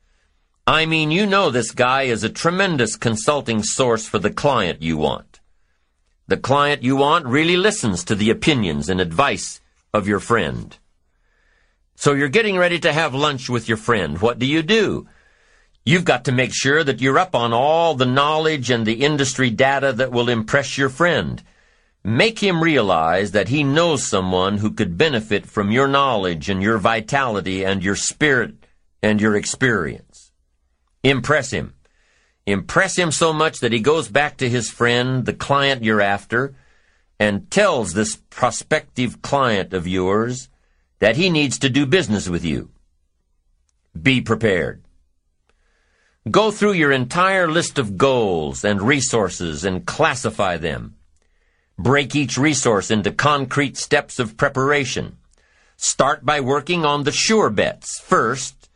I 0.67 0.87
mean, 0.87 1.11
you 1.11 1.27
know 1.27 1.51
this 1.51 1.71
guy 1.71 2.05
is 2.05 2.25
a 2.25 2.31
tremendous 2.31 2.97
consulting 2.97 3.63
source 3.63 4.09
for 4.09 4.19
the 4.19 4.33
client 4.33 4.81
you 4.81 4.97
want. 4.97 5.41
The 6.29 6.39
client 6.39 6.83
you 6.83 6.97
want 6.97 7.27
really 7.27 7.59
listens 7.59 8.05
to 8.05 8.15
the 8.15 8.31
opinions 8.31 8.89
and 8.89 9.03
advice 9.03 9.61
of 9.93 10.09
your 10.09 10.19
friend. 10.19 10.77
So 11.95 12.15
you're 12.15 12.29
getting 12.29 12.57
ready 12.57 12.79
to 12.81 12.93
have 12.95 13.15
lunch 13.15 13.51
with 13.51 13.69
your 13.69 13.77
friend. 13.77 14.19
What 14.21 14.39
do 14.39 14.47
you 14.47 14.63
do? 14.63 15.07
You've 15.85 16.05
got 16.05 16.25
to 16.25 16.33
make 16.33 16.53
sure 16.55 16.83
that 16.83 17.03
you're 17.03 17.19
up 17.19 17.35
on 17.35 17.53
all 17.53 17.95
the 17.95 18.07
knowledge 18.07 18.71
and 18.71 18.87
the 18.87 19.05
industry 19.05 19.51
data 19.51 19.93
that 19.93 20.11
will 20.11 20.31
impress 20.31 20.79
your 20.79 20.89
friend. 20.89 21.43
Make 22.07 22.39
him 22.39 22.63
realize 22.63 23.33
that 23.33 23.49
he 23.49 23.65
knows 23.65 24.07
someone 24.07 24.59
who 24.59 24.71
could 24.71 24.97
benefit 24.97 25.45
from 25.45 25.73
your 25.73 25.89
knowledge 25.89 26.49
and 26.49 26.63
your 26.63 26.79
vitality 26.79 27.65
and 27.65 27.83
your 27.83 27.97
spirit 27.97 28.55
and 29.03 29.21
your 29.21 29.35
experience. 29.35 30.31
Impress 31.03 31.51
him. 31.51 31.75
Impress 32.47 32.97
him 32.97 33.11
so 33.11 33.33
much 33.33 33.59
that 33.59 33.73
he 33.73 33.81
goes 33.81 34.07
back 34.09 34.37
to 34.37 34.49
his 34.49 34.71
friend, 34.71 35.25
the 35.27 35.33
client 35.33 35.83
you're 35.83 36.01
after, 36.01 36.55
and 37.19 37.51
tells 37.51 37.93
this 37.93 38.15
prospective 38.31 39.21
client 39.21 39.73
of 39.75 39.89
yours 39.89 40.49
that 41.01 41.17
he 41.17 41.29
needs 41.29 41.59
to 41.59 41.69
do 41.69 41.87
business 41.87 42.29
with 42.29 42.45
you. 42.45 42.71
Be 44.01 44.21
prepared. 44.21 44.85
Go 46.31 46.53
through 46.53 46.75
your 46.75 46.93
entire 46.93 47.51
list 47.51 47.81
of 47.81 47.97
goals 47.97 48.65
and 48.65 48.81
resources 48.81 49.65
and 49.65 49.85
classify 49.85 50.57
them. 50.57 50.96
Break 51.79 52.17
each 52.17 52.39
resource 52.39 52.91
into 52.91 53.13
concrete 53.13 53.77
steps 53.77 54.19
of 54.19 54.39
preparation. 54.39 55.19
Start 55.77 56.25
by 56.25 56.41
working 56.41 56.87
on 56.87 57.05
the 57.05 57.13
sure 57.13 57.51
bets 57.51 58.01
first, 58.01 58.71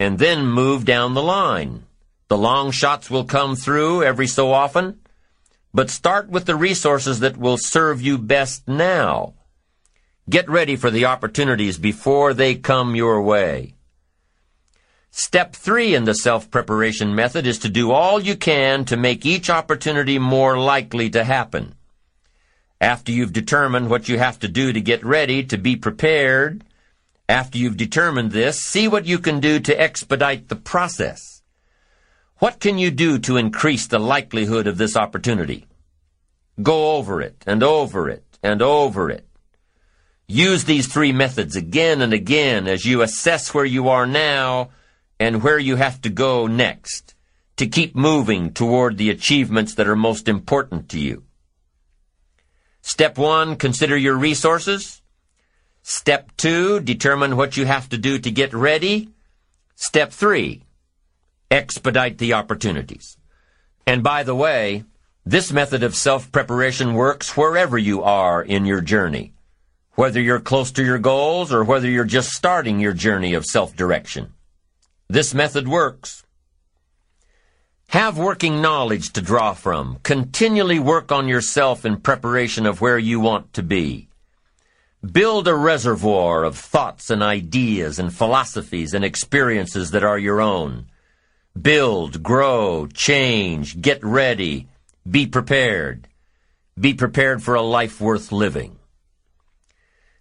and 0.00 0.18
then 0.18 0.46
move 0.46 0.84
down 0.84 1.14
the 1.14 1.22
line. 1.22 1.84
The 2.26 2.36
long 2.36 2.72
shots 2.72 3.08
will 3.08 3.24
come 3.24 3.54
through 3.54 4.02
every 4.02 4.26
so 4.26 4.52
often, 4.52 4.98
but 5.72 5.90
start 5.90 6.28
with 6.28 6.46
the 6.46 6.56
resources 6.56 7.20
that 7.20 7.36
will 7.36 7.56
serve 7.56 8.02
you 8.02 8.18
best 8.18 8.66
now. 8.66 9.34
Get 10.28 10.48
ready 10.48 10.74
for 10.74 10.90
the 10.90 11.04
opportunities 11.04 11.78
before 11.78 12.34
they 12.34 12.56
come 12.56 12.96
your 12.96 13.22
way. 13.22 13.74
Step 15.12 15.54
three 15.54 15.94
in 15.94 16.04
the 16.04 16.14
self-preparation 16.14 17.14
method 17.14 17.46
is 17.46 17.58
to 17.60 17.68
do 17.68 17.92
all 17.92 18.20
you 18.20 18.36
can 18.36 18.84
to 18.86 18.96
make 18.96 19.24
each 19.24 19.50
opportunity 19.50 20.18
more 20.18 20.58
likely 20.58 21.10
to 21.10 21.22
happen. 21.22 21.74
After 22.80 23.12
you've 23.12 23.32
determined 23.34 23.90
what 23.90 24.08
you 24.08 24.18
have 24.18 24.38
to 24.38 24.48
do 24.48 24.72
to 24.72 24.80
get 24.80 25.04
ready, 25.04 25.44
to 25.44 25.58
be 25.58 25.76
prepared, 25.76 26.64
after 27.28 27.58
you've 27.58 27.76
determined 27.76 28.32
this, 28.32 28.58
see 28.58 28.88
what 28.88 29.06
you 29.06 29.18
can 29.18 29.38
do 29.38 29.60
to 29.60 29.78
expedite 29.78 30.48
the 30.48 30.56
process. 30.56 31.42
What 32.38 32.58
can 32.58 32.78
you 32.78 32.90
do 32.90 33.18
to 33.18 33.36
increase 33.36 33.86
the 33.86 33.98
likelihood 33.98 34.66
of 34.66 34.78
this 34.78 34.96
opportunity? 34.96 35.66
Go 36.62 36.96
over 36.96 37.20
it 37.20 37.44
and 37.46 37.62
over 37.62 38.08
it 38.08 38.24
and 38.42 38.62
over 38.62 39.10
it. 39.10 39.28
Use 40.26 40.64
these 40.64 40.86
three 40.86 41.12
methods 41.12 41.56
again 41.56 42.00
and 42.00 42.14
again 42.14 42.66
as 42.66 42.86
you 42.86 43.02
assess 43.02 43.52
where 43.52 43.64
you 43.64 43.88
are 43.90 44.06
now 44.06 44.70
and 45.18 45.42
where 45.42 45.58
you 45.58 45.76
have 45.76 46.00
to 46.00 46.08
go 46.08 46.46
next 46.46 47.14
to 47.56 47.66
keep 47.66 47.94
moving 47.94 48.52
toward 48.52 48.96
the 48.96 49.10
achievements 49.10 49.74
that 49.74 49.86
are 49.86 49.96
most 49.96 50.28
important 50.28 50.88
to 50.88 50.98
you. 50.98 51.24
Step 52.82 53.18
one, 53.18 53.56
consider 53.56 53.96
your 53.96 54.16
resources. 54.16 55.02
Step 55.82 56.30
two, 56.36 56.80
determine 56.80 57.36
what 57.36 57.56
you 57.56 57.64
have 57.66 57.88
to 57.88 57.98
do 57.98 58.18
to 58.18 58.30
get 58.30 58.52
ready. 58.52 59.10
Step 59.74 60.12
three, 60.12 60.64
expedite 61.50 62.18
the 62.18 62.34
opportunities. 62.34 63.16
And 63.86 64.02
by 64.02 64.22
the 64.22 64.34
way, 64.34 64.84
this 65.24 65.52
method 65.52 65.82
of 65.82 65.94
self-preparation 65.94 66.94
works 66.94 67.36
wherever 67.36 67.78
you 67.78 68.02
are 68.02 68.42
in 68.42 68.64
your 68.64 68.80
journey, 68.80 69.32
whether 69.94 70.20
you're 70.20 70.40
close 70.40 70.70
to 70.72 70.84
your 70.84 70.98
goals 70.98 71.52
or 71.52 71.64
whether 71.64 71.88
you're 71.88 72.04
just 72.04 72.30
starting 72.30 72.80
your 72.80 72.92
journey 72.92 73.34
of 73.34 73.44
self-direction. 73.44 74.32
This 75.08 75.34
method 75.34 75.66
works. 75.66 76.24
Have 77.90 78.18
working 78.18 78.62
knowledge 78.62 79.12
to 79.14 79.20
draw 79.20 79.52
from. 79.52 79.98
Continually 80.04 80.78
work 80.78 81.10
on 81.10 81.26
yourself 81.26 81.84
in 81.84 81.96
preparation 81.96 82.64
of 82.64 82.80
where 82.80 83.00
you 83.00 83.18
want 83.18 83.52
to 83.54 83.64
be. 83.64 84.06
Build 85.04 85.48
a 85.48 85.56
reservoir 85.56 86.44
of 86.44 86.56
thoughts 86.56 87.10
and 87.10 87.20
ideas 87.20 87.98
and 87.98 88.14
philosophies 88.14 88.94
and 88.94 89.04
experiences 89.04 89.90
that 89.90 90.04
are 90.04 90.20
your 90.20 90.40
own. 90.40 90.86
Build, 91.60 92.22
grow, 92.22 92.86
change, 92.86 93.80
get 93.82 94.04
ready, 94.04 94.68
be 95.10 95.26
prepared. 95.26 96.06
Be 96.78 96.94
prepared 96.94 97.42
for 97.42 97.56
a 97.56 97.60
life 97.60 98.00
worth 98.00 98.30
living. 98.30 98.78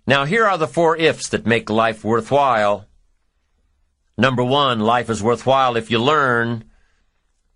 Now 0.07 0.25
here 0.25 0.47
are 0.47 0.57
the 0.57 0.67
four 0.67 0.97
ifs 0.97 1.29
that 1.29 1.45
make 1.45 1.69
life 1.69 2.03
worthwhile. 2.03 2.87
Number 4.17 4.43
one, 4.43 4.79
life 4.79 5.11
is 5.11 5.21
worthwhile 5.21 5.75
if 5.75 5.91
you 5.91 5.99
learn. 5.99 6.63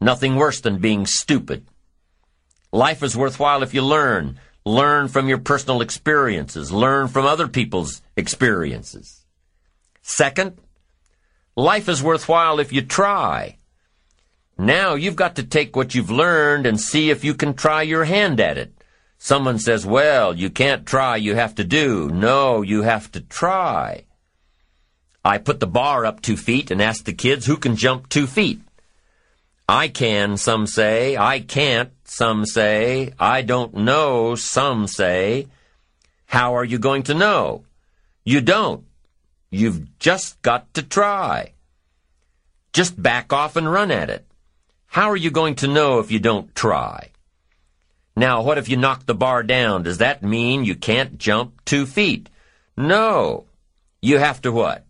Nothing 0.04 0.36
worse 0.36 0.60
than 0.60 0.80
being 0.80 1.06
stupid. 1.06 1.66
Life 2.74 3.04
is 3.04 3.16
worthwhile 3.16 3.64
if 3.64 3.74
you 3.74 3.82
learn. 3.82 4.38
Learn 4.66 5.08
from 5.08 5.30
your 5.30 5.38
personal 5.38 5.80
experiences. 5.80 6.74
Learn 6.74 7.08
from 7.08 7.26
other 7.26 7.48
people's 7.48 8.02
experiences. 8.18 9.24
Second, 10.02 10.58
life 11.56 11.88
is 11.88 12.04
worthwhile 12.04 12.60
if 12.60 12.74
you 12.74 12.82
try. 12.82 13.56
Now 14.58 14.96
you've 14.96 15.16
got 15.16 15.38
to 15.38 15.44
take 15.44 15.74
what 15.74 15.96
you've 15.96 16.12
learned 16.12 16.66
and 16.66 16.82
see 16.82 17.10
if 17.10 17.24
you 17.24 17.34
can 17.34 17.54
try 17.54 17.84
your 17.84 18.04
hand 18.04 18.42
at 18.42 18.58
it. 18.58 18.74
Someone 19.18 19.58
says, 19.58 19.86
well, 19.86 20.36
you 20.36 20.50
can't 20.50 20.86
try, 20.86 21.16
you 21.16 21.36
have 21.36 21.56
to 21.56 21.64
do. 21.64 22.10
No, 22.10 22.62
you 22.62 22.82
have 22.82 23.10
to 23.14 23.22
try. 23.22 24.04
I 25.24 25.38
put 25.38 25.62
the 25.62 25.68
bar 25.68 26.06
up 26.06 26.22
two 26.22 26.36
feet 26.36 26.72
and 26.72 26.82
asked 26.82 27.06
the 27.06 27.14
kids 27.14 27.46
who 27.46 27.56
can 27.56 27.78
jump 27.78 28.10
two 28.10 28.28
feet. 28.28 28.60
I 29.68 29.88
can, 29.88 30.38
some 30.38 30.68
say. 30.68 31.15
I 31.15 31.40
can't, 31.40 31.91
some 32.03 32.45
say. 32.45 33.14
I 33.19 33.41
don't 33.41 33.73
know, 33.73 34.35
some 34.35 34.88
say. 34.88 35.48
How 36.26 36.56
are 36.56 36.65
you 36.65 36.80
going 36.80 37.03
to 37.03 37.14
know? 37.14 37.64
You 38.26 38.41
don't. 38.41 38.84
You've 39.49 39.99
just 39.99 40.41
got 40.41 40.73
to 40.73 40.81
try. 40.81 41.53
Just 42.73 43.02
back 43.02 43.31
off 43.31 43.56
and 43.56 43.72
run 43.72 43.91
at 43.91 44.10
it. 44.10 44.26
How 44.88 45.10
are 45.10 45.18
you 45.18 45.31
going 45.31 45.56
to 45.56 45.68
know 45.68 45.99
if 45.99 46.11
you 46.11 46.19
don't 46.19 46.53
try? 46.56 47.10
Now, 48.15 48.41
what 48.44 48.57
if 48.57 48.69
you 48.69 48.77
knock 48.77 49.06
the 49.06 49.15
bar 49.15 49.44
down? 49.44 49.84
Does 49.84 49.99
that 49.99 50.23
mean 50.23 50.65
you 50.65 50.76
can't 50.76 51.18
jump 51.18 51.64
two 51.65 51.85
feet? 51.85 52.30
No. 52.77 53.45
You 54.02 54.18
have 54.18 54.41
to 54.41 54.52
what? 54.52 54.85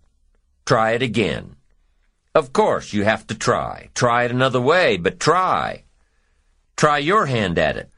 Try 0.66 0.92
it 0.92 1.02
again. 1.02 1.56
Of 2.36 2.54
course, 2.54 2.94
you 2.94 3.04
have 3.04 3.28
to 3.28 3.36
try. 3.36 3.90
Try 3.94 4.24
it 4.24 4.32
another 4.32 4.62
way, 4.62 4.98
but 4.98 5.20
try. 5.20 5.84
Try 6.76 6.98
your 6.98 7.28
hand 7.28 7.60
at 7.60 7.78
it. 7.78 7.90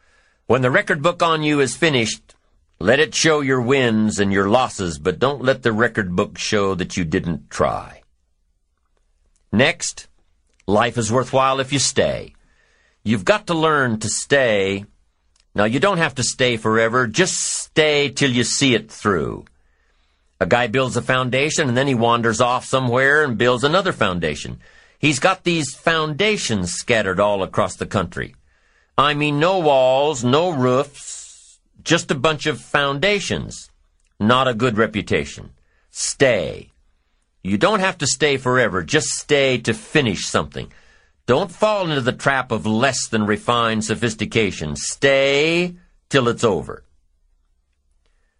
When 0.47 0.61
the 0.61 0.71
record 0.71 1.01
book 1.01 1.23
on 1.23 1.43
you 1.43 1.59
is 1.59 1.75
finished, 1.75 2.35
let 2.79 2.99
it 2.99 3.15
show 3.15 3.41
your 3.41 3.61
wins 3.61 4.19
and 4.19 4.33
your 4.33 4.49
losses, 4.49 4.99
but 4.99 5.19
don't 5.19 5.43
let 5.43 5.63
the 5.63 5.71
record 5.71 6.15
book 6.15 6.37
show 6.37 6.75
that 6.75 6.97
you 6.97 7.05
didn't 7.05 7.49
try. 7.49 8.01
Next, 9.51 10.07
Life 10.67 10.97
is 10.97 11.11
worthwhile 11.11 11.59
if 11.59 11.71
you 11.71 11.77
stay. 11.77 12.33
You've 13.03 13.23
got 13.23 13.45
to 13.47 13.53
learn 13.53 13.99
to 13.99 14.09
stay. 14.09 14.85
Now, 15.53 15.65
you 15.65 15.79
don't 15.79 15.99
have 15.99 16.15
to 16.15 16.23
stay 16.23 16.57
forever. 16.57 17.05
Just 17.05 17.39
stay 17.39 18.09
till 18.09 18.31
you 18.31 18.43
see 18.43 18.73
it 18.73 18.89
through. 18.89 19.45
A 20.39 20.45
guy 20.45 20.67
builds 20.67 20.97
a 20.97 21.01
foundation 21.01 21.67
and 21.67 21.77
then 21.77 21.87
he 21.87 21.95
wanders 21.95 22.41
off 22.41 22.65
somewhere 22.65 23.23
and 23.23 23.37
builds 23.37 23.63
another 23.63 23.91
foundation. 23.91 24.59
He's 24.99 25.19
got 25.19 25.43
these 25.43 25.75
foundations 25.75 26.73
scattered 26.73 27.19
all 27.19 27.43
across 27.43 27.75
the 27.75 27.85
country. 27.85 28.35
I 28.97 29.13
mean, 29.13 29.39
no 29.39 29.59
walls, 29.59 30.23
no 30.23 30.51
roofs, 30.51 31.59
just 31.83 32.11
a 32.11 32.15
bunch 32.15 32.45
of 32.45 32.61
foundations. 32.61 33.69
Not 34.19 34.47
a 34.47 34.53
good 34.53 34.77
reputation. 34.77 35.51
Stay. 35.91 36.71
You 37.43 37.57
don't 37.57 37.81
have 37.81 37.97
to 37.99 38.07
stay 38.07 38.37
forever. 38.37 38.81
Just 38.83 39.07
stay 39.09 39.57
to 39.59 39.73
finish 39.73 40.25
something. 40.25 40.71
Don't 41.25 41.51
fall 41.51 41.89
into 41.89 42.01
the 42.01 42.13
trap 42.13 42.51
of 42.51 42.65
less 42.65 43.07
than 43.07 43.25
refined 43.25 43.83
sophistication. 43.83 44.75
Stay 44.75 45.75
till 46.09 46.27
it's 46.27 46.43
over. 46.43 46.84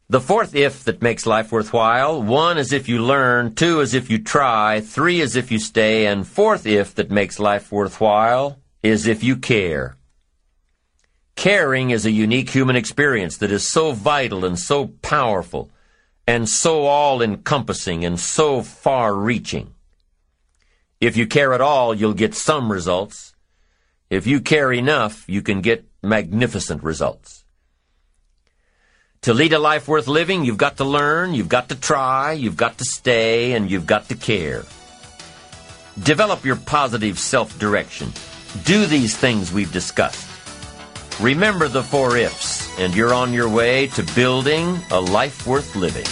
The 0.07 0.21
fourth 0.21 0.53
if 0.53 0.83
that 0.83 1.01
makes 1.01 1.25
life 1.25 1.51
worthwhile, 1.51 2.21
one 2.21 2.59
is 2.59 2.71
if 2.71 2.87
you 2.87 3.03
learn, 3.03 3.55
two 3.55 3.79
is 3.79 3.95
if 3.95 4.07
you 4.07 4.19
try, 4.19 4.79
three 4.79 5.19
is 5.19 5.35
if 5.35 5.51
you 5.51 5.57
stay, 5.57 6.05
and 6.05 6.27
fourth 6.27 6.67
if 6.67 6.93
that 6.95 7.09
makes 7.09 7.39
life 7.39 7.71
worthwhile 7.71 8.59
is 8.83 9.07
if 9.07 9.23
you 9.23 9.35
care. 9.35 9.97
Caring 11.35 11.89
is 11.89 12.05
a 12.05 12.11
unique 12.11 12.51
human 12.51 12.75
experience 12.75 13.37
that 13.37 13.51
is 13.51 13.67
so 13.67 13.93
vital 13.93 14.45
and 14.45 14.59
so 14.59 14.87
powerful 15.01 15.71
and 16.27 16.47
so 16.47 16.85
all 16.85 17.21
encompassing 17.21 18.05
and 18.05 18.19
so 18.19 18.61
far 18.61 19.15
reaching. 19.15 19.73
If 21.01 21.17
you 21.17 21.25
care 21.25 21.53
at 21.53 21.61
all, 21.61 21.95
you'll 21.95 22.13
get 22.13 22.35
some 22.35 22.71
results. 22.71 23.33
If 24.11 24.27
you 24.27 24.39
care 24.39 24.71
enough, 24.71 25.27
you 25.27 25.41
can 25.41 25.61
get 25.61 25.85
magnificent 26.03 26.83
results. 26.83 27.44
To 29.25 29.33
lead 29.33 29.53
a 29.53 29.57
life 29.57 29.87
worth 29.87 30.07
living, 30.07 30.45
you've 30.45 30.59
got 30.59 30.77
to 30.77 30.83
learn, 30.83 31.33
you've 31.33 31.49
got 31.49 31.69
to 31.69 31.75
try, 31.75 32.33
you've 32.33 32.55
got 32.55 32.77
to 32.77 32.85
stay, 32.85 33.53
and 33.53 33.71
you've 33.71 33.87
got 33.87 34.07
to 34.09 34.15
care. 34.15 34.65
Develop 36.03 36.45
your 36.45 36.57
positive 36.57 37.17
self-direction. 37.17 38.13
Do 38.65 38.85
these 38.85 39.17
things 39.17 39.51
we've 39.51 39.71
discussed. 39.71 40.29
Remember 41.19 41.67
the 41.67 41.81
four 41.81 42.17
ifs, 42.17 42.69
and 42.77 42.93
you're 42.93 43.15
on 43.15 43.33
your 43.33 43.49
way 43.49 43.87
to 43.97 44.03
building 44.13 44.77
a 44.91 45.01
life 45.01 45.47
worth 45.47 45.75
living. 45.75 46.05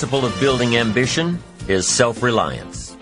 Principle 0.00 0.24
of 0.24 0.40
building 0.40 0.78
ambition 0.78 1.38
is 1.68 1.86
self-reliance. 1.86 2.96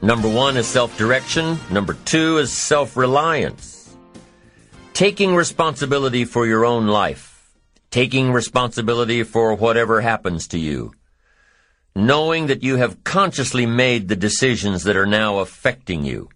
Number 0.00 0.28
one 0.28 0.56
is 0.56 0.68
self-direction. 0.68 1.58
Number 1.72 1.94
two 2.04 2.38
is 2.38 2.52
self-reliance. 2.52 3.96
Taking 4.92 5.34
responsibility 5.34 6.24
for 6.24 6.46
your 6.46 6.64
own 6.64 6.86
life. 6.86 7.50
Taking 7.90 8.30
responsibility 8.30 9.24
for 9.24 9.56
whatever 9.56 10.02
happens 10.02 10.46
to 10.48 10.58
you. 10.60 10.92
Knowing 11.96 12.46
that 12.46 12.62
you 12.62 12.76
have 12.76 13.02
consciously 13.02 13.66
made 13.66 14.06
the 14.06 14.14
decisions 14.14 14.84
that 14.84 14.96
are 14.96 15.06
now 15.06 15.38
affecting 15.38 16.04
you. 16.04 16.28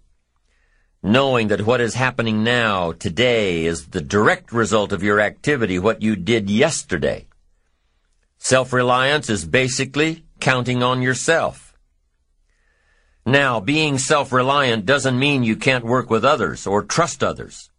Knowing 1.05 1.47
that 1.47 1.67
what 1.67 1.81
is 1.81 1.95
happening 1.95 2.43
now, 2.43 2.91
today, 2.91 3.65
is 3.65 3.87
the 3.87 4.01
direct 4.01 4.51
result 4.51 4.91
of 4.91 5.05
your 5.05 5.21
activity, 5.21 5.79
what 5.79 6.03
you 6.03 6.17
did 6.17 6.51
yesterday. 6.51 7.29
Self-reliance 8.45 9.31
is 9.31 9.47
basically 9.47 10.27
counting 10.39 10.83
on 10.83 11.01
yourself. 11.01 11.75
Now, 13.25 13.59
being 13.59 13.97
self-reliant 13.97 14.85
doesn't 14.85 15.19
mean 15.19 15.45
you 15.45 15.57
can't 15.57 15.83
work 15.83 16.11
with 16.11 16.27
others 16.27 16.67
or 16.67 16.83
trust 16.83 17.25
others. 17.25 17.71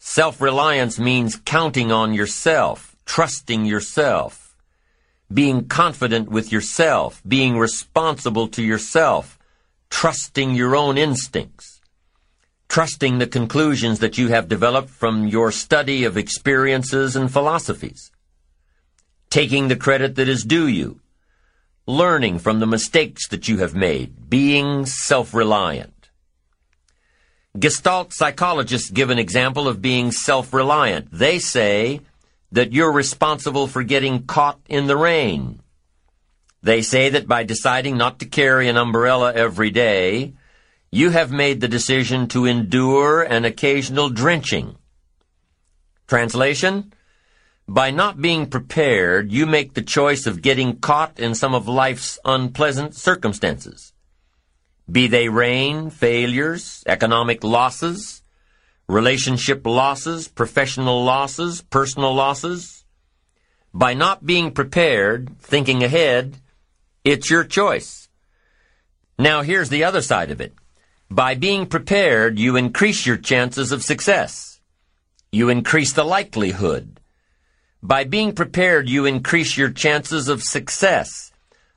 Self-reliance 0.00 0.98
means 0.98 1.36
counting 1.36 1.92
on 1.92 2.14
yourself, 2.14 2.96
trusting 3.04 3.64
yourself, 3.64 4.56
being 5.32 5.68
confident 5.68 6.30
with 6.30 6.50
yourself, 6.50 7.22
being 7.24 7.56
responsible 7.56 8.48
to 8.48 8.64
yourself, 8.64 9.38
trusting 9.88 10.56
your 10.56 10.74
own 10.74 10.98
instincts. 10.98 11.80
trusting 12.68 13.18
the 13.18 13.26
conclusions 13.26 14.00
that 14.00 14.18
you 14.18 14.28
have 14.28 14.48
developed 14.48 14.90
from 14.90 15.26
your 15.26 15.50
study 15.52 16.04
of 16.04 16.16
experiences 16.16 17.16
and 17.16 17.32
philosophies, 17.32 18.10
taking 19.30 19.68
the 19.68 19.76
credit 19.76 20.14
that 20.16 20.28
is 20.28 20.44
due 20.44 20.66
you, 20.66 21.00
learning 21.86 22.38
from 22.38 22.60
the 22.60 22.66
mistakes 22.66 23.28
that 23.28 23.48
you 23.48 23.58
have 23.58 23.74
made, 23.74 24.28
being 24.28 24.86
self-reliant. 24.86 26.10
Gestalt 27.58 28.12
psychologists 28.12 28.90
give 28.90 29.08
an 29.10 29.18
example 29.18 29.66
of 29.66 29.80
being 29.80 30.12
self-reliant. 30.12 31.08
They 31.10 31.38
say 31.38 32.00
that 32.52 32.72
you're 32.72 32.92
responsible 32.92 33.66
for 33.66 33.82
getting 33.82 34.26
caught 34.26 34.60
in 34.68 34.86
the 34.86 34.96
rain. 34.96 35.60
They 36.62 36.82
say 36.82 37.08
that 37.10 37.26
by 37.26 37.44
deciding 37.44 37.96
not 37.96 38.18
to 38.18 38.26
carry 38.26 38.68
an 38.68 38.76
umbrella 38.76 39.32
every 39.32 39.70
day, 39.70 40.34
you 40.90 41.10
have 41.10 41.30
made 41.32 41.60
the 41.60 41.68
decision 41.68 42.28
to 42.28 42.46
endure 42.46 43.22
an 43.22 43.44
occasional 43.44 44.08
drenching. 44.08 44.76
Translation? 46.06 46.92
By 47.68 47.90
not 47.90 48.22
being 48.22 48.46
prepared, 48.46 49.32
you 49.32 49.44
make 49.44 49.74
the 49.74 49.82
choice 49.82 50.26
of 50.26 50.40
getting 50.40 50.78
caught 50.78 51.18
in 51.18 51.34
some 51.34 51.52
of 51.52 51.66
life's 51.66 52.16
unpleasant 52.24 52.94
circumstances. 52.94 53.92
Be 54.90 55.08
they 55.08 55.28
rain, 55.28 55.90
failures, 55.90 56.84
economic 56.86 57.42
losses, 57.42 58.22
relationship 58.88 59.66
losses, 59.66 60.28
professional 60.28 61.02
losses, 61.02 61.60
personal 61.62 62.14
losses. 62.14 62.84
By 63.74 63.94
not 63.94 64.24
being 64.24 64.52
prepared, 64.52 65.36
thinking 65.40 65.82
ahead, 65.82 66.36
it's 67.02 67.28
your 67.28 67.42
choice. 67.42 68.08
Now 69.18 69.42
here's 69.42 69.70
the 69.70 69.82
other 69.82 70.02
side 70.02 70.30
of 70.30 70.40
it. 70.40 70.54
By 71.10 71.34
being 71.34 71.66
prepared, 71.66 72.38
you 72.38 72.54
increase 72.54 73.06
your 73.06 73.16
chances 73.16 73.72
of 73.72 73.82
success. 73.82 74.60
You 75.32 75.48
increase 75.48 75.92
the 75.92 76.04
likelihood. 76.04 77.00
By 77.86 78.02
being 78.02 78.32
prepared, 78.32 78.88
you 78.88 79.04
increase 79.04 79.56
your 79.56 79.70
chances 79.70 80.26
of 80.28 80.42
success, 80.42 81.30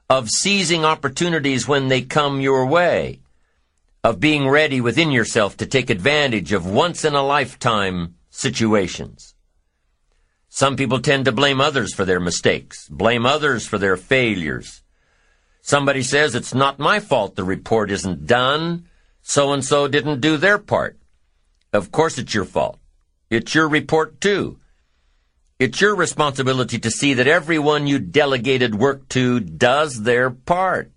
of 0.10 0.28
seizing 0.28 0.84
opportunities 0.84 1.68
when 1.68 1.88
they 1.88 2.02
come 2.02 2.42
your 2.42 2.66
way, 2.66 3.20
of 4.04 4.20
being 4.20 4.50
ready 4.50 4.82
within 4.82 5.12
yourself 5.12 5.56
to 5.58 5.68
take 5.68 5.92
advantage 5.92 6.52
of 6.52 6.66
once 6.66 7.06
in 7.06 7.14
a 7.14 7.22
lifetime 7.22 8.16
situations. 8.32 9.36
Some 10.50 10.76
people 10.76 11.00
tend 11.00 11.26
to 11.26 11.32
blame 11.32 11.62
others 11.62 11.94
for 11.94 12.06
their 12.06 12.20
mistakes, 12.20 12.90
blame 12.90 13.28
others 13.28 13.68
for 13.68 13.78
their 13.78 13.96
failures. 13.96 14.82
Somebody 15.62 16.02
says 16.02 16.34
it's 16.34 16.56
not 16.56 16.80
my 16.80 17.00
fault 17.00 17.36
the 17.36 17.44
report 17.44 17.92
isn't 17.92 18.26
done 18.26 18.88
so 19.22 19.54
and 19.54 19.64
so 19.64 19.88
didn't 19.88 20.22
do 20.22 20.38
their 20.38 20.58
part. 20.58 20.98
Of 21.72 21.92
course 21.92 22.18
it's 22.18 22.34
your 22.34 22.46
fault. 22.46 22.80
It's 23.30 23.54
your 23.54 23.70
report 23.70 24.20
too. 24.20 24.58
It's 25.60 25.82
your 25.82 25.94
responsibility 25.94 26.80
to 26.80 26.90
see 26.90 27.16
that 27.16 27.28
everyone 27.28 27.86
you 27.86 28.00
delegated 28.00 28.76
work 28.76 29.10
to 29.10 29.42
does 29.42 30.04
their 30.04 30.30
part. 30.30 30.94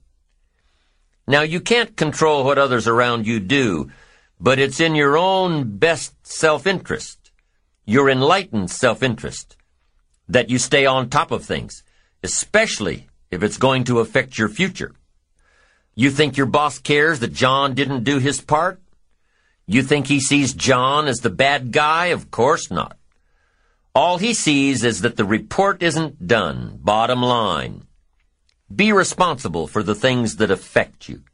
Now 1.26 1.43
you 1.43 1.60
can't 1.60 1.97
control 1.97 2.44
what 2.44 2.59
others 2.59 2.86
around 2.86 3.26
you 3.26 3.40
do, 3.40 3.90
but 4.39 4.60
it's 4.60 4.78
in 4.78 4.94
your 4.94 5.18
own 5.18 5.78
best 5.78 6.14
self-interest, 6.24 7.32
your 7.86 8.09
enlightened 8.09 8.70
self-interest, 8.70 9.56
that 10.28 10.48
you 10.48 10.59
stay 10.59 10.86
on 10.86 11.09
top 11.09 11.32
of 11.32 11.44
things, 11.44 11.82
especially 12.22 13.09
if 13.32 13.43
it's 13.43 13.59
going 13.59 13.82
to 13.84 13.98
affect 13.98 14.39
your 14.39 14.48
future. 14.48 14.94
You 15.97 16.09
think 16.09 16.36
your 16.36 16.47
boss 16.47 16.78
cares 16.78 17.18
that 17.18 17.32
John 17.32 17.74
didn't 17.74 18.05
do 18.05 18.18
his 18.18 18.40
part? 18.40 18.80
You 19.66 19.82
think 19.82 20.06
he 20.06 20.20
sees 20.20 20.55
John 20.55 21.09
as 21.09 21.18
the 21.18 21.30
bad 21.30 21.72
guy? 21.72 22.06
Of 22.06 22.30
course 22.30 22.70
not. 22.70 22.97
All 23.94 24.16
he 24.16 24.32
sees 24.32 24.85
is 24.85 25.02
that 25.02 25.16
the 25.16 25.24
report 25.24 25.82
isn't 25.82 26.27
done, 26.27 26.78
bottom 26.81 27.20
line. 27.20 27.82
Be 28.74 28.90
responsible 28.90 29.66
for 29.66 29.82
the 29.82 29.94
things 29.94 30.36
that 30.36 30.51
affect 30.51 31.10
you. 31.10 31.24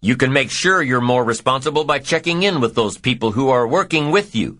You 0.00 0.16
can 0.16 0.32
make 0.32 0.50
sure 0.50 0.82
you're 0.82 1.00
more 1.00 1.22
responsible 1.22 1.84
by 1.84 2.00
checking 2.00 2.42
in 2.42 2.60
with 2.60 2.74
those 2.74 2.98
people 2.98 3.30
who 3.30 3.48
are 3.48 3.68
working 3.68 4.10
with 4.10 4.34
you, 4.34 4.58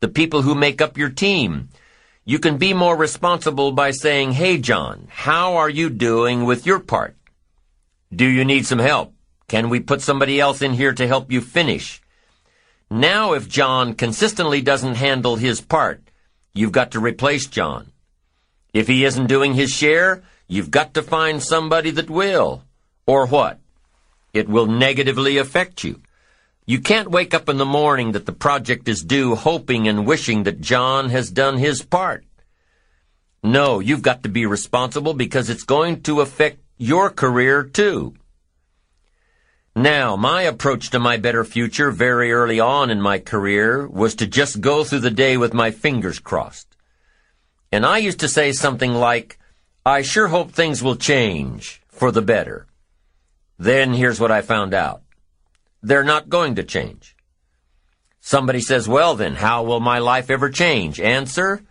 the 0.00 0.08
people 0.08 0.40
who 0.40 0.54
make 0.54 0.80
up 0.80 0.96
your 0.96 1.10
team. 1.10 1.68
You 2.24 2.38
can 2.38 2.56
be 2.56 2.72
more 2.72 2.96
responsible 2.96 3.72
by 3.72 3.90
saying, 3.90 4.32
Hey 4.32 4.56
John, 4.56 5.08
how 5.10 5.56
are 5.56 5.68
you 5.68 5.90
doing 5.90 6.46
with 6.46 6.64
your 6.64 6.78
part? 6.78 7.14
Do 8.10 8.24
you 8.24 8.46
need 8.46 8.64
some 8.64 8.78
help? 8.78 9.12
Can 9.48 9.68
we 9.68 9.80
put 9.80 10.00
somebody 10.00 10.40
else 10.40 10.62
in 10.62 10.72
here 10.72 10.94
to 10.94 11.06
help 11.06 11.30
you 11.30 11.42
finish? 11.42 12.00
Now 12.90 13.34
if 13.34 13.50
John 13.50 13.92
consistently 13.92 14.62
doesn't 14.62 14.94
handle 14.94 15.36
his 15.36 15.60
part, 15.60 16.05
you've 16.56 16.72
got 16.72 16.92
to 16.92 17.00
replace 17.00 17.46
John. 17.46 17.92
If 18.72 18.88
he 18.88 19.04
isn't 19.04 19.26
doing 19.26 19.54
his 19.54 19.70
share, 19.70 20.22
you've 20.48 20.70
got 20.70 20.94
to 20.94 21.02
find 21.02 21.42
somebody 21.42 21.90
that 21.92 22.10
will. 22.10 22.62
Or 23.06 23.26
what? 23.26 23.60
It 24.32 24.48
will 24.48 24.66
negatively 24.66 25.38
affect 25.38 25.84
you. 25.84 26.00
You 26.66 26.80
can't 26.80 27.10
wake 27.10 27.32
up 27.32 27.48
in 27.48 27.58
the 27.58 27.64
morning 27.64 28.12
that 28.12 28.26
the 28.26 28.32
project 28.32 28.88
is 28.88 29.04
due 29.04 29.36
hoping 29.36 29.86
and 29.86 30.06
wishing 30.06 30.42
that 30.42 30.60
John 30.60 31.10
has 31.10 31.30
done 31.30 31.58
his 31.58 31.82
part. 31.82 32.24
No, 33.42 33.78
you've 33.78 34.02
got 34.02 34.24
to 34.24 34.28
be 34.28 34.46
responsible 34.46 35.14
because 35.14 35.48
it's 35.48 35.62
going 35.62 36.02
to 36.02 36.20
affect 36.20 36.58
your 36.76 37.10
career 37.10 37.62
too. 37.62 38.14
Now, 39.78 40.16
my 40.16 40.40
approach 40.40 40.88
to 40.90 40.98
my 40.98 41.18
better 41.18 41.44
future 41.44 41.90
very 41.90 42.32
early 42.32 42.58
on 42.58 42.88
in 42.88 42.98
my 42.98 43.18
career 43.18 43.86
was 43.86 44.14
to 44.14 44.26
just 44.26 44.62
go 44.62 44.84
through 44.84 45.00
the 45.00 45.10
day 45.10 45.36
with 45.36 45.52
my 45.52 45.70
fingers 45.70 46.18
crossed. 46.18 46.74
And 47.70 47.84
I 47.84 47.98
used 47.98 48.20
to 48.20 48.28
say 48.28 48.52
something 48.52 48.94
like, 48.94 49.38
I 49.84 50.00
sure 50.00 50.28
hope 50.28 50.52
things 50.52 50.82
will 50.82 50.96
change 50.96 51.82
for 51.88 52.10
the 52.10 52.22
better. 52.22 52.66
Then 53.58 53.92
here's 53.92 54.18
what 54.18 54.32
I 54.32 54.40
found 54.40 54.72
out. 54.72 55.02
They're 55.82 56.02
not 56.02 56.30
going 56.30 56.54
to 56.54 56.64
change. 56.64 57.14
Somebody 58.18 58.60
says, 58.60 58.88
well 58.88 59.14
then, 59.14 59.34
how 59.34 59.62
will 59.62 59.80
my 59.80 59.98
life 59.98 60.30
ever 60.30 60.48
change? 60.48 61.00
Answer, 61.00 61.62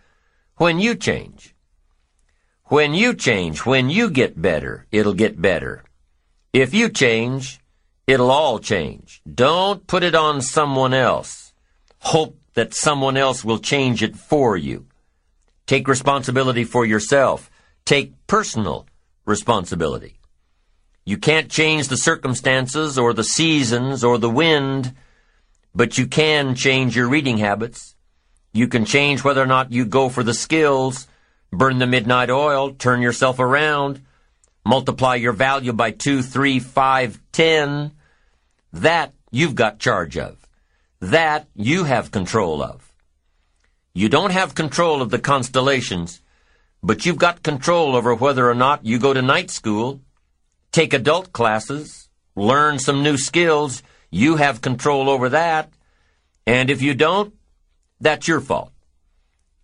when 0.58 0.78
you 0.78 0.94
change. 0.94 1.56
When 2.66 2.94
you 2.94 3.14
change, 3.14 3.66
when 3.66 3.90
you 3.90 4.10
get 4.10 4.40
better, 4.40 4.86
it'll 4.92 5.12
get 5.12 5.42
better. 5.42 5.82
If 6.52 6.72
you 6.72 6.88
change, 6.88 7.58
it'll 8.06 8.30
all 8.30 8.58
change. 8.58 9.22
Don't 9.32 9.86
put 9.86 10.02
it 10.02 10.14
on 10.14 10.40
someone 10.40 10.94
else. 10.94 11.52
Hope 12.00 12.38
that 12.54 12.74
someone 12.74 13.16
else 13.16 13.44
will 13.44 13.58
change 13.58 14.02
it 14.02 14.16
for 14.16 14.56
you. 14.56 14.86
Take 15.66 15.88
responsibility 15.88 16.64
for 16.64 16.86
yourself. 16.86 17.50
Take 17.84 18.14
personal 18.26 18.86
responsibility. 19.24 20.18
You 21.04 21.18
can't 21.18 21.50
change 21.50 21.88
the 21.88 21.96
circumstances 21.96 22.98
or 22.98 23.12
the 23.12 23.24
seasons 23.24 24.02
or 24.02 24.18
the 24.18 24.30
wind, 24.30 24.94
but 25.74 25.98
you 25.98 26.06
can 26.06 26.54
change 26.54 26.96
your 26.96 27.08
reading 27.08 27.38
habits. 27.38 27.94
You 28.52 28.68
can 28.68 28.84
change 28.84 29.22
whether 29.22 29.42
or 29.42 29.46
not 29.46 29.72
you 29.72 29.84
go 29.84 30.08
for 30.08 30.22
the 30.22 30.34
skills 30.34 31.06
burn 31.52 31.78
the 31.78 31.86
midnight 31.86 32.30
oil, 32.30 32.72
turn 32.72 33.00
yourself 33.00 33.38
around, 33.38 34.02
multiply 34.64 35.14
your 35.14 35.32
value 35.32 35.72
by 35.72 35.90
two, 35.90 36.22
three, 36.22 36.58
five, 36.58 37.20
ten. 37.32 37.92
That 38.76 39.14
you've 39.30 39.54
got 39.54 39.78
charge 39.78 40.18
of. 40.18 40.36
That 41.00 41.48
you 41.54 41.84
have 41.84 42.10
control 42.10 42.62
of. 42.62 42.92
You 43.94 44.10
don't 44.10 44.32
have 44.32 44.54
control 44.54 45.00
of 45.00 45.08
the 45.08 45.18
constellations, 45.18 46.20
but 46.82 47.06
you've 47.06 47.16
got 47.16 47.42
control 47.42 47.96
over 47.96 48.14
whether 48.14 48.50
or 48.50 48.54
not 48.54 48.84
you 48.84 48.98
go 48.98 49.14
to 49.14 49.22
night 49.22 49.50
school, 49.50 50.02
take 50.72 50.92
adult 50.92 51.32
classes, 51.32 52.10
learn 52.34 52.78
some 52.78 53.02
new 53.02 53.16
skills. 53.16 53.82
You 54.10 54.36
have 54.36 54.60
control 54.60 55.08
over 55.08 55.30
that. 55.30 55.72
And 56.46 56.68
if 56.68 56.82
you 56.82 56.92
don't, 56.92 57.32
that's 57.98 58.28
your 58.28 58.42
fault. 58.42 58.72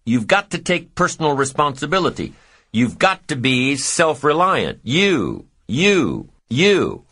You've 0.06 0.26
got 0.26 0.52
to 0.52 0.59
take 0.59 0.94
personal 0.94 1.36
responsibility. 1.36 2.32
You've 2.72 2.98
got 2.98 3.28
to 3.28 3.36
be 3.36 3.76
self-reliant. 3.76 4.80
You, 4.84 5.48
you, 5.68 6.30
you. 6.48 7.05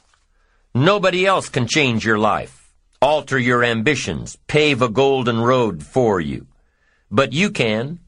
Nobody 0.74 1.26
else 1.26 1.48
can 1.48 1.66
change 1.66 2.04
your 2.04 2.18
life, 2.18 2.72
alter 3.02 3.38
your 3.38 3.64
ambitions, 3.64 4.38
pave 4.46 4.82
a 4.82 4.88
golden 4.88 5.40
road 5.40 5.82
for 5.82 6.20
you. 6.20 6.46
But 7.10 7.32
you 7.32 7.50
can. 7.50 7.98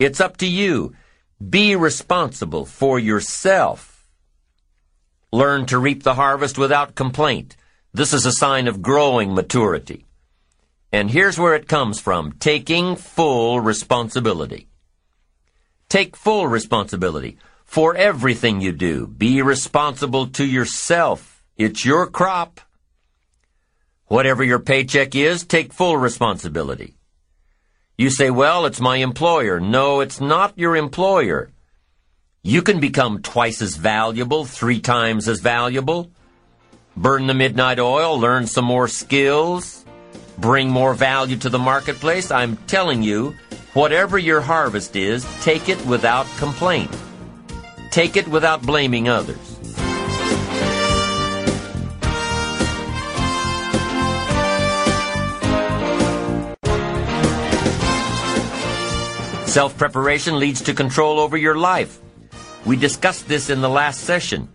It's 0.00 0.20
up 0.20 0.36
to 0.38 0.46
you. 0.46 0.94
Be 1.48 1.76
responsible 1.76 2.66
for 2.66 2.98
yourself. 2.98 4.04
Learn 5.30 5.64
to 5.66 5.78
reap 5.78 6.02
the 6.02 6.14
harvest 6.14 6.58
without 6.58 6.96
complaint. 6.96 7.56
This 7.94 8.12
is 8.12 8.26
a 8.26 8.32
sign 8.32 8.66
of 8.66 8.82
growing 8.82 9.32
maturity. 9.32 10.04
And 10.92 11.10
here's 11.10 11.38
where 11.38 11.54
it 11.54 11.68
comes 11.68 12.00
from 12.00 12.32
taking 12.32 12.96
full 12.96 13.60
responsibility. 13.60 14.66
Take 15.88 16.16
full 16.16 16.48
responsibility 16.48 17.38
for 17.64 17.94
everything 17.94 18.60
you 18.60 18.72
do. 18.72 19.06
Be 19.06 19.40
responsible 19.40 20.26
to 20.28 20.44
yourself. 20.44 21.31
It's 21.62 21.84
your 21.84 22.08
crop. 22.08 22.60
Whatever 24.06 24.42
your 24.42 24.58
paycheck 24.58 25.14
is, 25.14 25.44
take 25.44 25.72
full 25.72 25.96
responsibility. 25.96 26.96
You 27.96 28.10
say, 28.10 28.30
well, 28.30 28.66
it's 28.66 28.80
my 28.80 28.96
employer. 28.96 29.60
No, 29.60 30.00
it's 30.00 30.20
not 30.20 30.58
your 30.58 30.74
employer. 30.74 31.52
You 32.42 32.62
can 32.62 32.80
become 32.80 33.22
twice 33.22 33.62
as 33.62 33.76
valuable, 33.76 34.44
three 34.44 34.80
times 34.80 35.28
as 35.28 35.38
valuable. 35.38 36.10
Burn 36.96 37.28
the 37.28 37.34
midnight 37.34 37.78
oil, 37.78 38.18
learn 38.18 38.48
some 38.48 38.64
more 38.64 38.88
skills, 38.88 39.84
bring 40.38 40.68
more 40.68 40.94
value 40.94 41.36
to 41.36 41.48
the 41.48 41.60
marketplace. 41.60 42.32
I'm 42.32 42.56
telling 42.66 43.04
you, 43.04 43.36
whatever 43.72 44.18
your 44.18 44.40
harvest 44.40 44.96
is, 44.96 45.24
take 45.42 45.68
it 45.68 45.86
without 45.86 46.26
complaint. 46.38 46.90
Take 47.92 48.16
it 48.16 48.26
without 48.26 48.62
blaming 48.62 49.08
others. 49.08 49.51
Self 59.52 59.76
preparation 59.76 60.38
leads 60.38 60.62
to 60.62 60.72
control 60.72 61.20
over 61.20 61.36
your 61.36 61.56
life. 61.56 62.00
We 62.64 62.74
discussed 62.74 63.28
this 63.28 63.50
in 63.50 63.60
the 63.60 63.68
last 63.68 64.00
session. 64.00 64.48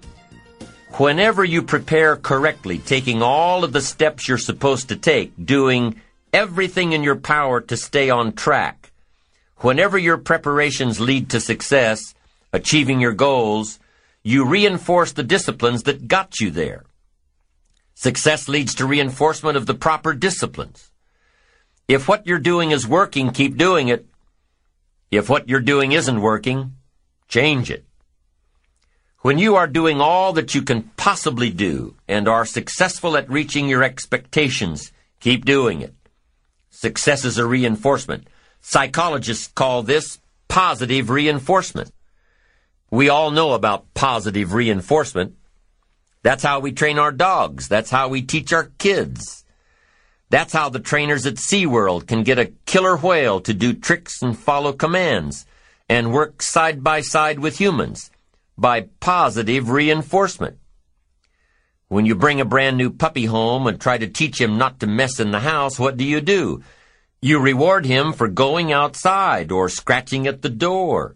Whenever 0.93 1.43
you 1.43 1.61
prepare 1.61 2.15
correctly, 2.15 2.79
taking 2.79 3.21
all 3.21 3.63
of 3.63 3.73
the 3.73 3.81
steps 3.81 4.27
you're 4.27 4.39
supposed 4.39 4.89
to 4.89 4.95
take, 4.95 5.33
doing 5.37 6.01
everything 6.33 6.93
in 6.93 7.03
your 7.03 7.15
power 7.15 7.61
to 7.61 7.77
stay 7.77 8.09
on 8.09 8.33
track, 8.33 8.91
whenever 9.57 9.99
your 9.99 10.17
preparations 10.17 10.99
lead 10.99 11.29
to 11.29 11.39
success, 11.39 12.15
achieving 12.51 12.99
your 12.99 13.13
goals, 13.13 13.77
you 14.23 14.45
reinforce 14.45 15.11
the 15.11 15.21
disciplines 15.21 15.83
that 15.83 16.07
got 16.07 16.39
you 16.39 16.49
there. 16.49 16.85
Success 17.93 18.47
leads 18.47 18.73
to 18.73 18.87
reinforcement 18.87 19.57
of 19.57 19.67
the 19.67 19.75
proper 19.75 20.15
disciplines. 20.15 20.89
If 21.87 22.07
what 22.07 22.25
you're 22.25 22.39
doing 22.39 22.71
is 22.71 22.87
working, 22.87 23.29
keep 23.29 23.57
doing 23.57 23.89
it. 23.89 24.07
If 25.09 25.29
what 25.29 25.47
you're 25.47 25.61
doing 25.61 25.93
isn't 25.93 26.21
working, 26.21 26.75
change 27.27 27.71
it. 27.71 27.85
When 29.21 29.37
you 29.37 29.55
are 29.55 29.67
doing 29.67 29.99
all 29.99 30.33
that 30.33 30.53
you 30.53 30.61
can 30.61 30.83
possibly 30.97 31.49
do 31.49 31.95
and 32.07 32.27
are 32.27 32.45
successful 32.45 33.17
at 33.17 33.29
reaching 33.29 33.67
your 33.67 33.83
expectations, 33.83 34.91
keep 35.19 35.45
doing 35.45 35.81
it. 35.81 35.93
Success 36.69 37.25
is 37.25 37.37
a 37.37 37.45
reinforcement. 37.45 38.27
Psychologists 38.61 39.47
call 39.47 39.81
this 39.81 40.19
positive 40.47 41.09
reinforcement. 41.09 41.91
We 42.91 43.09
all 43.09 43.31
know 43.31 43.53
about 43.53 43.93
positive 43.93 44.53
reinforcement. 44.53 45.35
That's 46.21 46.43
how 46.43 46.59
we 46.59 46.71
train 46.71 46.99
our 46.99 47.11
dogs. 47.11 47.67
That's 47.67 47.89
how 47.89 48.09
we 48.09 48.21
teach 48.21 48.53
our 48.53 48.71
kids. 48.77 49.45
That's 50.29 50.53
how 50.53 50.69
the 50.69 50.79
trainers 50.79 51.25
at 51.25 51.35
SeaWorld 51.35 52.07
can 52.07 52.23
get 52.23 52.37
a 52.37 52.51
killer 52.65 52.97
whale 52.97 53.39
to 53.41 53.53
do 53.53 53.73
tricks 53.73 54.21
and 54.21 54.37
follow 54.37 54.73
commands 54.73 55.45
and 55.87 56.11
work 56.11 56.41
side 56.41 56.83
by 56.83 56.99
side 56.99 57.39
with 57.39 57.59
humans 57.59 58.11
by 58.57 58.87
positive 58.99 59.69
reinforcement. 59.69 60.57
When 61.87 62.05
you 62.05 62.15
bring 62.15 62.41
a 62.41 62.45
brand 62.45 62.75
new 62.75 62.89
puppy 62.89 63.25
home 63.25 63.67
and 63.67 63.79
try 63.79 63.97
to 63.97 64.07
teach 64.07 64.41
him 64.41 64.57
not 64.57 64.81
to 64.81 64.87
mess 64.87 65.21
in 65.21 65.31
the 65.31 65.39
house, 65.39 65.79
what 65.79 65.95
do 65.95 66.03
you 66.03 66.19
do? 66.19 66.61
You 67.21 67.39
reward 67.39 67.85
him 67.85 68.11
for 68.11 68.27
going 68.27 68.73
outside 68.73 69.51
or 69.51 69.69
scratching 69.69 70.27
at 70.27 70.41
the 70.41 70.49
door. 70.49 71.15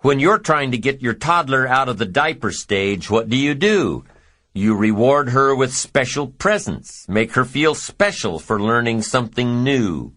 When 0.00 0.18
you're 0.18 0.38
trying 0.38 0.72
to 0.72 0.78
get 0.78 1.02
your 1.02 1.14
toddler 1.14 1.68
out 1.68 1.88
of 1.88 1.98
the 1.98 2.06
diaper 2.06 2.50
stage, 2.50 3.08
what 3.08 3.28
do 3.28 3.36
you 3.36 3.54
do? 3.54 4.04
You 4.52 4.74
reward 4.74 5.28
her 5.28 5.54
with 5.54 5.72
special 5.72 6.26
presents, 6.26 7.08
make 7.08 7.34
her 7.34 7.44
feel 7.44 7.76
special 7.76 8.40
for 8.40 8.60
learning 8.60 9.02
something 9.02 9.62
new. 9.62 10.12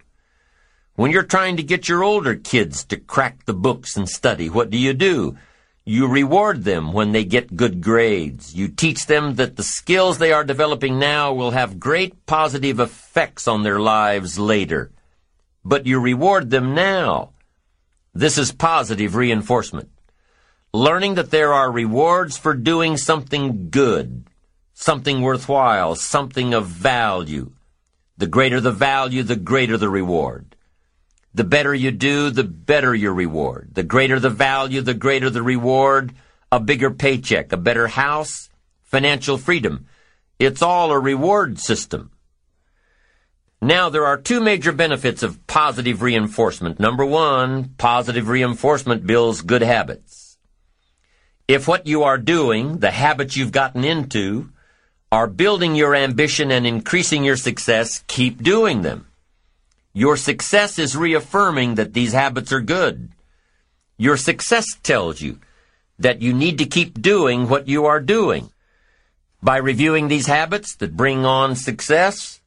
When 0.95 1.11
you're 1.11 1.21
trying 1.21 1.57
to 1.57 1.63
get 1.63 1.87
your 1.87 2.03
older 2.03 2.33
kids 2.33 2.83
to 2.85 2.97
crack 2.97 3.45
the 3.45 3.53
books 3.53 3.95
and 3.95 4.09
study, 4.09 4.49
what 4.49 4.71
do 4.71 4.77
you 4.79 4.93
do? 4.93 5.37
You 5.85 6.07
reward 6.07 6.63
them 6.63 6.93
when 6.93 7.11
they 7.11 7.25
get 7.25 7.55
good 7.55 7.79
grades. 7.81 8.55
You 8.55 8.69
teach 8.69 9.05
them 9.05 9.35
that 9.35 9.55
the 9.55 9.61
skills 9.61 10.17
they 10.17 10.31
are 10.31 10.43
developing 10.43 10.97
now 10.97 11.31
will 11.31 11.51
have 11.51 11.79
great 11.79 12.25
positive 12.25 12.79
effects 12.79 13.47
on 13.47 13.61
their 13.61 13.79
lives 13.79 14.39
later. 14.39 14.91
But 15.63 15.85
you 15.85 15.99
reward 15.99 16.49
them 16.49 16.73
now. 16.73 17.33
This 18.15 18.39
is 18.39 18.51
positive 18.51 19.15
reinforcement 19.15 19.91
learning 20.73 21.13
that 21.15 21.29
there 21.29 21.53
are 21.53 21.71
rewards 21.71 22.35
for 22.35 22.55
doing 22.55 22.97
something 22.97 23.69
good, 23.69 24.25
something 24.73 25.21
worthwhile, 25.21 25.95
something 25.95 26.53
of 26.53 26.65
value. 26.65 27.51
The 28.17 28.27
greater 28.27 28.59
the 28.59 28.71
value, 28.71 29.21
the 29.21 29.35
greater 29.35 29.77
the 29.77 29.89
reward. 29.89 30.55
The 31.35 31.43
better 31.43 31.73
you 31.73 31.91
do, 31.91 32.31
the 32.31 32.43
better 32.43 32.93
your 32.93 33.13
reward. 33.13 33.69
The 33.73 33.83
greater 33.83 34.19
the 34.19 34.29
value, 34.29 34.81
the 34.81 34.93
greater 34.93 35.29
the 35.29 35.43
reward. 35.43 36.13
A 36.51 36.59
bigger 36.59 36.91
paycheck, 36.91 37.51
a 37.51 37.57
better 37.57 37.87
house, 37.87 38.49
financial 38.83 39.37
freedom. 39.37 39.87
It's 40.39 40.61
all 40.61 40.91
a 40.91 40.99
reward 40.99 41.59
system. 41.59 42.11
Now, 43.61 43.89
there 43.89 44.05
are 44.05 44.17
two 44.17 44.41
major 44.41 44.71
benefits 44.71 45.23
of 45.23 45.45
positive 45.47 46.01
reinforcement. 46.01 46.79
Number 46.79 47.05
one, 47.05 47.75
positive 47.77 48.27
reinforcement 48.27 49.07
builds 49.07 49.41
good 49.41 49.61
habits. 49.61 50.22
If 51.47 51.67
what 51.67 51.87
you 51.87 52.03
are 52.03 52.17
doing, 52.17 52.79
the 52.79 52.91
habits 52.91 53.35
you've 53.35 53.51
gotten 53.51 53.83
into, 53.83 54.49
are 55.11 55.27
building 55.27 55.75
your 55.75 55.93
ambition 55.93 56.51
and 56.51 56.65
increasing 56.65 57.23
your 57.23 57.37
success, 57.37 58.03
keep 58.07 58.41
doing 58.41 58.81
them. 58.81 59.07
Your 59.93 60.17
success 60.17 60.79
is 60.79 60.95
reaffirming 60.95 61.75
that 61.75 61.93
these 61.93 62.13
habits 62.13 62.51
are 62.51 62.61
good. 62.61 63.09
Your 63.97 64.17
success 64.17 64.65
tells 64.81 65.21
you 65.21 65.39
that 65.99 66.21
you 66.21 66.33
need 66.33 66.57
to 66.57 66.65
keep 66.65 66.99
doing 67.01 67.47
what 67.47 67.67
you 67.67 67.85
are 67.85 67.99
doing. 67.99 68.49
By 69.41 69.57
reviewing 69.57 70.07
these 70.07 70.25
habits 70.25 70.75
that 70.77 70.97
bring 70.97 71.25
on 71.25 71.55
success, 71.55 72.41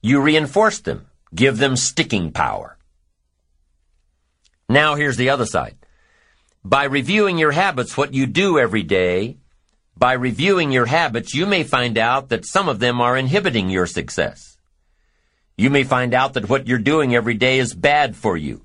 you 0.00 0.20
reinforce 0.20 0.80
them, 0.80 1.06
give 1.34 1.58
them 1.58 1.74
sticking 1.74 2.30
power. 2.30 2.76
Now 4.68 4.94
here's 4.94 5.16
the 5.16 5.30
other 5.30 5.46
side. 5.46 5.76
By 6.64 6.84
reviewing 6.84 7.38
your 7.38 7.50
habits, 7.50 7.96
what 7.96 8.14
you 8.14 8.26
do 8.26 8.56
every 8.56 8.84
day, 8.84 9.38
by 9.96 10.12
reviewing 10.12 10.70
your 10.70 10.86
habits, 10.86 11.34
you 11.34 11.44
may 11.44 11.64
find 11.64 11.98
out 11.98 12.28
that 12.28 12.46
some 12.46 12.68
of 12.68 12.78
them 12.78 13.00
are 13.00 13.16
inhibiting 13.16 13.68
your 13.68 13.86
success. 13.86 14.58
You 15.56 15.70
may 15.70 15.82
find 15.82 16.14
out 16.14 16.34
that 16.34 16.48
what 16.48 16.68
you're 16.68 16.78
doing 16.78 17.16
every 17.16 17.34
day 17.34 17.58
is 17.58 17.74
bad 17.74 18.14
for 18.14 18.36
you. 18.36 18.64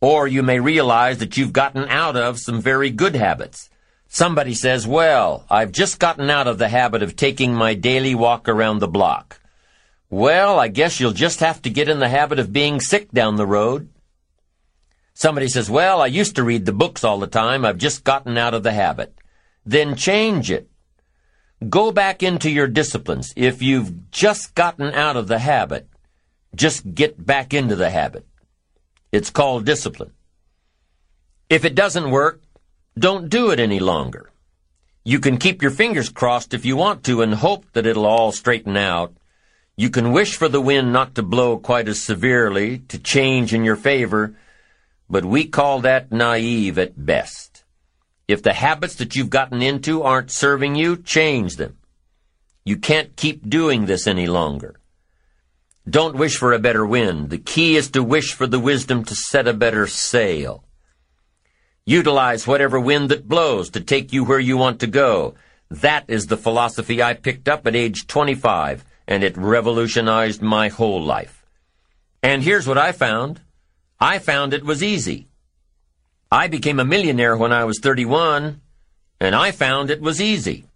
Or 0.00 0.26
you 0.26 0.42
may 0.42 0.58
realize 0.58 1.18
that 1.18 1.36
you've 1.36 1.52
gotten 1.52 1.84
out 1.88 2.16
of 2.16 2.40
some 2.40 2.60
very 2.60 2.90
good 2.90 3.14
habits. 3.14 3.70
Somebody 4.08 4.52
says, 4.52 4.84
well, 4.84 5.44
I've 5.48 5.72
just 5.72 6.00
gotten 6.00 6.28
out 6.30 6.48
of 6.48 6.58
the 6.58 6.68
habit 6.68 7.02
of 7.02 7.14
taking 7.14 7.54
my 7.54 7.74
daily 7.74 8.14
walk 8.14 8.48
around 8.48 8.80
the 8.80 8.88
block. 8.88 9.40
Well, 10.10 10.58
I 10.58 10.68
guess 10.68 10.98
you'll 10.98 11.12
just 11.12 11.40
have 11.40 11.62
to 11.62 11.70
get 11.70 11.88
in 11.88 12.00
the 12.00 12.08
habit 12.08 12.38
of 12.38 12.52
being 12.52 12.80
sick 12.80 13.10
down 13.12 13.36
the 13.36 13.46
road. 13.46 13.88
Somebody 15.18 15.48
says, 15.48 15.70
well, 15.70 16.02
I 16.02 16.08
used 16.08 16.36
to 16.36 16.44
read 16.44 16.66
the 16.66 16.74
books 16.74 17.02
all 17.02 17.18
the 17.18 17.26
time. 17.26 17.64
I've 17.64 17.78
just 17.78 18.04
gotten 18.04 18.36
out 18.36 18.52
of 18.52 18.62
the 18.62 18.72
habit. 18.72 19.16
Then 19.64 19.96
change 19.96 20.50
it. 20.50 20.68
Go 21.70 21.90
back 21.90 22.22
into 22.22 22.50
your 22.50 22.66
disciplines. 22.66 23.32
If 23.34 23.62
you've 23.62 24.10
just 24.10 24.54
gotten 24.54 24.92
out 24.92 25.16
of 25.16 25.26
the 25.26 25.38
habit, 25.38 25.88
just 26.54 26.94
get 26.94 27.24
back 27.24 27.54
into 27.54 27.76
the 27.76 27.88
habit. 27.88 28.26
It's 29.10 29.30
called 29.30 29.64
discipline. 29.64 30.12
If 31.48 31.64
it 31.64 31.74
doesn't 31.74 32.10
work, 32.10 32.42
don't 32.98 33.30
do 33.30 33.50
it 33.52 33.58
any 33.58 33.78
longer. 33.78 34.30
You 35.02 35.18
can 35.18 35.38
keep 35.38 35.62
your 35.62 35.70
fingers 35.70 36.10
crossed 36.10 36.52
if 36.52 36.66
you 36.66 36.76
want 36.76 37.04
to 37.04 37.22
and 37.22 37.32
hope 37.32 37.64
that 37.72 37.86
it'll 37.86 38.04
all 38.04 38.32
straighten 38.32 38.76
out. 38.76 39.14
You 39.76 39.88
can 39.88 40.12
wish 40.12 40.36
for 40.36 40.50
the 40.50 40.60
wind 40.60 40.92
not 40.92 41.14
to 41.14 41.22
blow 41.22 41.56
quite 41.56 41.88
as 41.88 42.02
severely, 42.02 42.80
to 42.88 42.98
change 42.98 43.54
in 43.54 43.64
your 43.64 43.76
favor, 43.76 44.36
but 45.08 45.24
we 45.24 45.46
call 45.46 45.80
that 45.80 46.12
naive 46.12 46.78
at 46.78 47.04
best. 47.06 47.64
If 48.28 48.42
the 48.42 48.52
habits 48.52 48.96
that 48.96 49.14
you've 49.14 49.30
gotten 49.30 49.62
into 49.62 50.02
aren't 50.02 50.32
serving 50.32 50.74
you, 50.74 50.96
change 50.96 51.56
them. 51.56 51.78
You 52.64 52.76
can't 52.76 53.14
keep 53.14 53.48
doing 53.48 53.86
this 53.86 54.06
any 54.06 54.26
longer. 54.26 54.80
Don't 55.88 56.16
wish 56.16 56.36
for 56.36 56.52
a 56.52 56.58
better 56.58 56.84
wind. 56.84 57.30
The 57.30 57.38
key 57.38 57.76
is 57.76 57.90
to 57.92 58.02
wish 58.02 58.32
for 58.32 58.48
the 58.48 58.58
wisdom 58.58 59.04
to 59.04 59.14
set 59.14 59.46
a 59.46 59.52
better 59.52 59.86
sail. 59.86 60.64
Utilize 61.84 62.48
whatever 62.48 62.80
wind 62.80 63.10
that 63.10 63.28
blows 63.28 63.70
to 63.70 63.80
take 63.80 64.12
you 64.12 64.24
where 64.24 64.40
you 64.40 64.56
want 64.56 64.80
to 64.80 64.88
go. 64.88 65.36
That 65.70 66.06
is 66.08 66.26
the 66.26 66.36
philosophy 66.36 67.00
I 67.00 67.14
picked 67.14 67.48
up 67.48 67.64
at 67.68 67.76
age 67.76 68.08
25, 68.08 68.84
and 69.06 69.22
it 69.22 69.36
revolutionized 69.36 70.42
my 70.42 70.68
whole 70.68 71.00
life. 71.00 71.44
And 72.24 72.42
here's 72.42 72.66
what 72.66 72.78
I 72.78 72.90
found. 72.90 73.40
I 74.00 74.18
found 74.18 74.52
it 74.52 74.64
was 74.64 74.82
easy. 74.82 75.26
I 76.30 76.48
became 76.48 76.78
a 76.78 76.84
millionaire 76.84 77.36
when 77.36 77.52
I 77.52 77.64
was 77.64 77.78
31, 77.80 78.60
and 79.20 79.34
I 79.34 79.52
found 79.52 79.90
it 79.90 80.02
was 80.02 80.20
easy. 80.20 80.66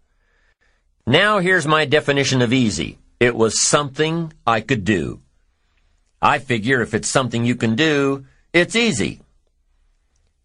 Now 1.07 1.41
here's 1.41 1.67
my 1.67 1.85
definition 1.85 2.41
of 2.41 2.53
easy. 2.53 2.99
It 3.19 3.37
was 3.37 3.63
something 3.63 4.33
I 4.47 4.63
could 4.63 4.85
do. 4.85 5.21
I 6.23 6.39
figure 6.39 6.81
if 6.81 6.95
it's 6.95 7.09
something 7.09 7.45
you 7.45 7.57
can 7.57 7.75
do, 7.75 8.25
it's 8.55 8.75
easy. 8.75 9.21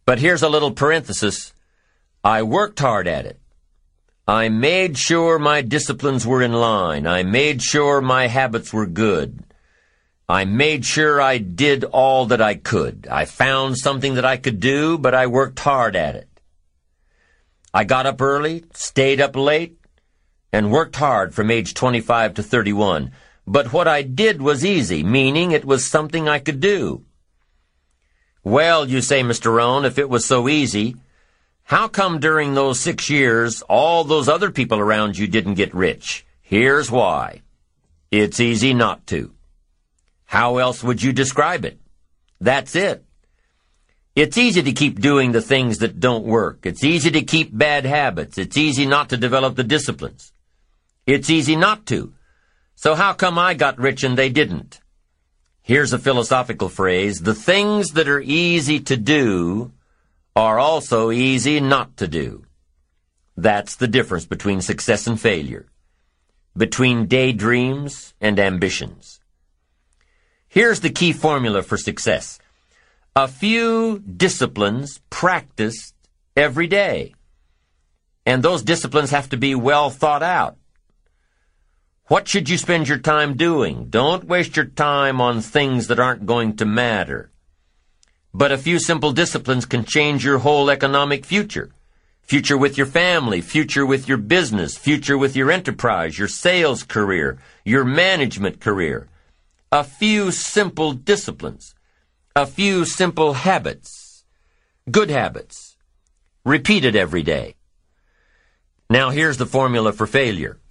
But 0.05 0.19
here's 0.19 0.43
a 0.43 0.49
little 0.49 0.71
parenthesis. 0.71 1.53
I 2.25 2.43
worked 2.43 2.79
hard 2.79 3.07
at 3.07 3.25
it. 3.25 3.39
I 4.27 4.49
made 4.49 4.97
sure 4.97 5.39
my 5.39 5.61
disciplines 5.61 6.27
were 6.27 6.41
in 6.41 6.51
line. 6.51 7.07
I 7.07 7.23
made 7.23 7.61
sure 7.61 8.01
my 8.01 8.27
habits 8.27 8.73
were 8.73 8.87
good. 8.87 9.44
I 10.27 10.45
made 10.45 10.85
sure 10.85 11.21
I 11.21 11.37
did 11.37 11.83
all 11.83 12.25
that 12.27 12.41
I 12.41 12.55
could. 12.55 13.07
I 13.11 13.25
found 13.25 13.77
something 13.77 14.15
that 14.15 14.25
I 14.25 14.37
could 14.37 14.59
do, 14.59 14.97
but 14.97 15.13
I 15.13 15.27
worked 15.27 15.59
hard 15.59 15.95
at 15.95 16.15
it. 16.15 16.27
I 17.71 17.83
got 17.83 18.07
up 18.07 18.21
early, 18.21 18.63
stayed 18.73 19.21
up 19.21 19.35
late, 19.35 19.77
and 20.51 20.71
worked 20.71 20.95
hard 20.95 21.35
from 21.35 21.51
age 21.51 21.75
25 21.75 22.35
to 22.35 22.43
31. 22.43 23.11
But 23.45 23.71
what 23.71 23.87
I 23.87 24.01
did 24.01 24.41
was 24.41 24.65
easy, 24.65 25.03
meaning 25.03 25.51
it 25.51 25.65
was 25.65 25.85
something 25.85 26.27
I 26.27 26.39
could 26.39 26.59
do. 26.59 27.05
Well, 28.43 28.89
you 28.89 29.01
say, 29.01 29.21
Mr. 29.21 29.53
Rohn, 29.53 29.85
if 29.85 29.99
it 29.99 30.09
was 30.09 30.25
so 30.25 30.49
easy, 30.49 30.95
how 31.65 31.87
come 31.87 32.19
during 32.19 32.55
those 32.55 32.79
six 32.79 33.11
years 33.11 33.61
all 33.63 34.03
those 34.03 34.27
other 34.27 34.49
people 34.49 34.79
around 34.79 35.19
you 35.19 35.27
didn't 35.27 35.55
get 35.55 35.75
rich? 35.75 36.25
Here's 36.41 36.89
why. 36.89 37.41
It's 38.09 38.39
easy 38.39 38.73
not 38.73 39.05
to. 39.07 39.34
How 40.25 40.57
else 40.57 40.83
would 40.83 41.01
you 41.01 41.13
describe 41.13 41.65
it? 41.65 41.79
That's 42.41 42.75
it. 42.75 43.05
It's 44.15 44.37
easy 44.37 44.63
to 44.63 44.71
keep 44.71 44.99
doing 44.99 45.31
the 45.31 45.41
things 45.41 45.79
that 45.79 45.99
don't 45.99 46.25
work. 46.25 46.65
It's 46.65 46.83
easy 46.83 47.11
to 47.11 47.21
keep 47.21 47.55
bad 47.55 47.85
habits. 47.85 48.37
It's 48.37 48.57
easy 48.57 48.85
not 48.85 49.09
to 49.09 49.17
develop 49.17 49.55
the 49.55 49.63
disciplines. 49.63 50.31
It's 51.05 51.29
easy 51.29 51.55
not 51.55 51.85
to. 51.87 52.13
So 52.75 52.95
how 52.95 53.13
come 53.13 53.37
I 53.37 53.53
got 53.53 53.77
rich 53.77 54.03
and 54.03 54.17
they 54.17 54.29
didn't? 54.29 54.79
Here's 55.61 55.93
a 55.93 55.99
philosophical 55.99 56.69
phrase. 56.69 57.21
The 57.21 57.33
things 57.33 57.91
that 57.91 58.07
are 58.07 58.21
easy 58.21 58.79
to 58.81 58.95
do 58.95 59.73
are 60.35 60.59
also 60.59 61.11
easy 61.11 61.59
not 61.59 61.97
to 61.97 62.07
do. 62.07 62.45
That's 63.35 63.75
the 63.75 63.87
difference 63.87 64.25
between 64.25 64.61
success 64.61 65.07
and 65.07 65.19
failure, 65.19 65.67
between 66.55 67.07
daydreams 67.07 68.13
and 68.21 68.39
ambitions. 68.39 69.14
Here's 70.55 70.79
the 70.79 70.89
key 70.89 71.11
formula 71.11 71.63
for 71.63 71.75
success. 71.75 72.39
A 73.13 73.27
few 73.27 73.99
disciplines 73.99 75.01
practiced 75.09 75.93
every 76.37 76.65
day. 76.65 77.13
And 78.25 78.41
those 78.41 78.63
disciplines 78.63 79.09
have 79.09 79.27
to 79.31 79.37
be 79.37 79.53
well 79.53 79.89
thought 79.89 80.23
out. 80.23 80.55
What 82.07 82.29
should 82.29 82.47
you 82.47 82.57
spend 82.57 82.87
your 82.87 82.99
time 82.99 83.35
doing? 83.35 83.87
Don't 83.89 84.23
waste 84.23 84.55
your 84.55 84.63
time 84.67 85.19
on 85.19 85.41
things 85.41 85.87
that 85.87 85.99
aren't 85.99 86.25
going 86.25 86.55
to 86.55 86.65
matter. 86.65 87.31
But 88.33 88.53
a 88.53 88.57
few 88.57 88.79
simple 88.79 89.11
disciplines 89.11 89.65
can 89.65 89.83
change 89.83 90.23
your 90.23 90.37
whole 90.37 90.69
economic 90.69 91.25
future. 91.25 91.71
Future 92.21 92.57
with 92.57 92.77
your 92.77 92.87
family, 92.87 93.41
future 93.41 93.85
with 93.85 94.07
your 94.07 94.19
business, 94.19 94.77
future 94.77 95.17
with 95.17 95.35
your 95.35 95.51
enterprise, 95.51 96.17
your 96.17 96.29
sales 96.29 96.83
career, 96.83 97.39
your 97.65 97.83
management 97.83 98.61
career. 98.61 99.09
A 99.75 99.83
few 99.83 100.31
simple 100.31 100.93
disciplines. 100.93 101.75
A 102.33 102.45
few 102.45 102.85
simple 102.85 103.33
habits. 103.33 104.23
Good 104.89 105.09
habits. 105.09 105.75
Repeated 106.45 106.95
every 106.95 107.23
day. 107.23 107.55
Now 108.89 109.09
here's 109.09 109.35
the 109.35 109.45
formula 109.45 109.91
for 109.91 110.07
failure 110.07 110.61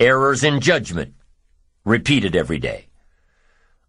errors 0.00 0.42
in 0.42 0.58
judgment, 0.58 1.14
repeated 1.84 2.34
every 2.34 2.58
day. 2.58 2.86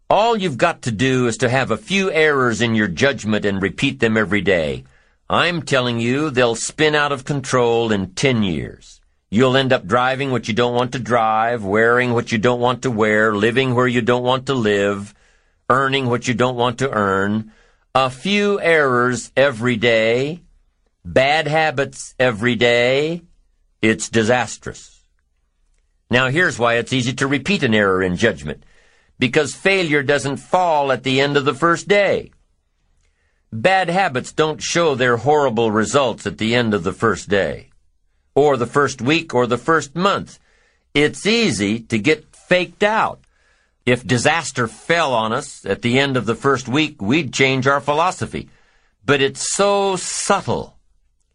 All 0.08 0.38
you've 0.38 0.60
got 0.60 0.84
to 0.84 0.92
do 0.92 1.26
is 1.26 1.38
to 1.38 1.50
have 1.50 1.72
a 1.72 1.86
few 1.90 2.12
errors 2.12 2.62
in 2.62 2.76
your 2.76 2.90
judgment 2.90 3.44
and 3.44 3.60
repeat 3.60 4.00
them 4.02 4.18
every 4.18 4.42
day. 4.42 4.84
I'm 5.32 5.64
telling 5.64 6.00
you, 6.00 6.30
they'll 6.30 6.54
spin 6.54 6.94
out 6.94 7.12
of 7.12 7.26
control 7.26 7.92
in 7.92 8.14
10 8.14 8.44
years. 8.44 9.01
You'll 9.34 9.56
end 9.56 9.72
up 9.72 9.88
driving 9.88 10.32
what 10.32 10.50
you 10.50 10.54
don't 10.54 10.76
want 10.76 10.92
to 10.92 11.00
drive, 11.00 11.64
wearing 11.64 12.12
what 12.12 12.34
you 12.34 12.38
don't 12.38 12.60
want 12.60 12.82
to 12.82 12.92
wear, 12.92 13.34
living 13.34 13.74
where 13.74 13.88
you 13.88 14.02
don't 14.02 14.24
want 14.24 14.48
to 14.48 14.54
live, 14.54 15.16
earning 15.70 16.08
what 16.08 16.28
you 16.28 16.34
don't 16.34 16.58
want 16.58 16.80
to 16.80 16.92
earn. 16.92 17.54
A 17.96 18.10
few 18.10 18.60
errors 18.60 19.32
every 19.38 19.78
day, 19.78 20.42
bad 21.06 21.48
habits 21.48 22.14
every 22.20 22.56
day. 22.56 23.22
It's 23.82 24.10
disastrous. 24.10 25.02
Now 26.10 26.28
here's 26.28 26.60
why 26.60 26.74
it's 26.76 26.92
easy 26.92 27.14
to 27.14 27.26
repeat 27.26 27.64
an 27.64 27.74
error 27.74 28.04
in 28.04 28.18
judgment. 28.18 28.66
Because 29.18 29.56
failure 29.56 30.04
doesn't 30.04 30.38
fall 30.38 30.92
at 30.92 31.04
the 31.04 31.22
end 31.22 31.38
of 31.38 31.46
the 31.46 31.54
first 31.54 31.88
day. 31.88 32.32
Bad 33.54 33.90
habits 33.90 34.34
don't 34.34 34.62
show 34.62 34.94
their 34.94 35.16
horrible 35.16 35.72
results 35.72 36.28
at 36.28 36.38
the 36.38 36.54
end 36.54 36.74
of 36.74 36.84
the 36.84 36.92
first 36.92 37.30
day. 37.30 37.71
Or 38.36 38.58
the 38.58 38.66
first 38.68 39.02
week 39.02 39.34
or 39.34 39.48
the 39.48 39.58
first 39.58 39.96
month. 39.96 40.40
It's 40.94 41.26
easy 41.26 41.80
to 41.80 41.98
get 41.98 42.36
faked 42.36 42.84
out. 42.84 43.20
If 43.86 44.06
disaster 44.06 44.68
fell 44.68 45.14
on 45.14 45.34
us 45.34 45.66
at 45.66 45.82
the 45.82 45.98
end 45.98 46.18
of 46.18 46.26
the 46.26 46.36
first 46.36 46.68
week, 46.68 47.02
we'd 47.02 47.34
change 47.34 47.66
our 47.66 47.82
philosophy. 47.82 48.50
But 49.06 49.22
it's 49.22 49.56
so 49.56 49.96
subtle. 49.96 50.78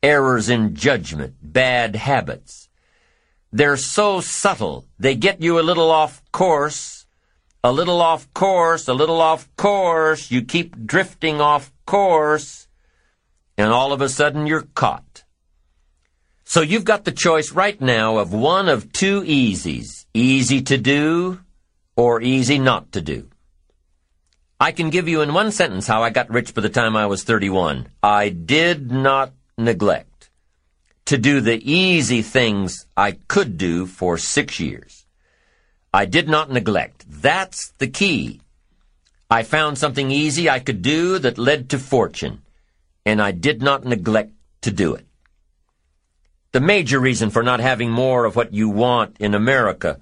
Errors 0.02 0.48
in 0.48 0.74
judgment, 0.74 1.34
bad 1.42 1.96
habits. 1.96 2.68
They're 3.52 3.78
so 3.78 4.20
subtle. 4.20 4.84
They 4.98 5.14
get 5.14 5.40
you 5.40 5.58
a 5.58 5.64
little 5.64 5.90
off 5.90 6.22
course, 6.30 7.06
a 7.64 7.72
little 7.72 8.02
off 8.02 8.32
course, 8.34 8.86
a 8.86 8.94
little 8.94 9.20
off 9.20 9.48
course. 9.56 10.30
You 10.30 10.42
keep 10.42 10.86
drifting 10.86 11.40
off 11.40 11.72
course, 11.86 12.68
and 13.56 13.72
all 13.72 13.94
of 13.94 14.02
a 14.02 14.10
sudden 14.10 14.46
you're 14.46 14.68
caught. 14.74 15.05
So 16.48 16.60
you've 16.60 16.84
got 16.84 17.04
the 17.04 17.10
choice 17.10 17.50
right 17.50 17.78
now 17.80 18.18
of 18.18 18.32
one 18.32 18.68
of 18.68 18.92
two 18.92 19.22
easies. 19.22 20.06
Easy 20.14 20.62
to 20.62 20.78
do 20.78 21.40
or 21.96 22.22
easy 22.22 22.60
not 22.60 22.92
to 22.92 23.00
do. 23.00 23.28
I 24.60 24.70
can 24.70 24.90
give 24.90 25.08
you 25.08 25.22
in 25.22 25.34
one 25.34 25.50
sentence 25.50 25.88
how 25.88 26.04
I 26.04 26.10
got 26.10 26.30
rich 26.30 26.54
by 26.54 26.62
the 26.62 26.68
time 26.68 26.96
I 26.96 27.06
was 27.06 27.24
31. 27.24 27.88
I 28.00 28.28
did 28.28 28.92
not 28.92 29.32
neglect 29.58 30.30
to 31.06 31.18
do 31.18 31.40
the 31.40 31.58
easy 31.70 32.22
things 32.22 32.86
I 32.96 33.18
could 33.26 33.58
do 33.58 33.84
for 33.84 34.16
six 34.16 34.60
years. 34.60 35.04
I 35.92 36.04
did 36.04 36.28
not 36.28 36.50
neglect. 36.50 37.04
That's 37.08 37.72
the 37.78 37.88
key. 37.88 38.40
I 39.28 39.42
found 39.42 39.78
something 39.78 40.12
easy 40.12 40.48
I 40.48 40.60
could 40.60 40.80
do 40.80 41.18
that 41.18 41.38
led 41.38 41.70
to 41.70 41.78
fortune, 41.80 42.42
and 43.04 43.20
I 43.20 43.32
did 43.32 43.62
not 43.62 43.84
neglect 43.84 44.32
to 44.62 44.70
do 44.70 44.94
it. 44.94 45.05
The 46.56 46.60
major 46.60 46.98
reason 46.98 47.28
for 47.28 47.42
not 47.42 47.60
having 47.60 47.90
more 47.90 48.24
of 48.24 48.34
what 48.34 48.54
you 48.54 48.70
want 48.70 49.18
in 49.20 49.34
America 49.34 50.00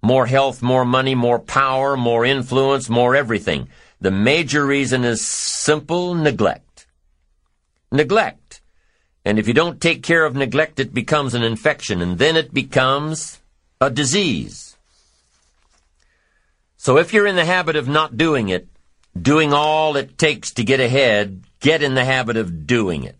more 0.00 0.26
health, 0.26 0.62
more 0.62 0.84
money, 0.84 1.16
more 1.16 1.40
power, 1.40 1.96
more 1.96 2.24
influence, 2.24 2.88
more 2.88 3.16
everything. 3.16 3.68
The 4.00 4.12
major 4.12 4.64
reason 4.64 5.02
is 5.02 5.26
simple 5.26 6.14
neglect. 6.14 6.86
Neglect. 7.90 8.60
And 9.24 9.36
if 9.36 9.48
you 9.48 9.52
don't 9.52 9.80
take 9.80 10.04
care 10.04 10.24
of 10.24 10.36
neglect, 10.36 10.78
it 10.78 10.94
becomes 10.94 11.34
an 11.34 11.42
infection, 11.42 12.00
and 12.00 12.18
then 12.18 12.36
it 12.36 12.54
becomes 12.54 13.40
a 13.80 13.90
disease. 13.90 14.76
So 16.76 16.98
if 16.98 17.12
you're 17.12 17.26
in 17.26 17.34
the 17.34 17.44
habit 17.44 17.74
of 17.74 17.88
not 17.88 18.16
doing 18.16 18.48
it, 18.48 18.68
doing 19.20 19.52
all 19.52 19.96
it 19.96 20.18
takes 20.18 20.52
to 20.52 20.62
get 20.62 20.78
ahead, 20.78 21.42
get 21.58 21.82
in 21.82 21.94
the 21.94 22.04
habit 22.04 22.36
of 22.36 22.64
doing 22.64 23.02
it. 23.02 23.16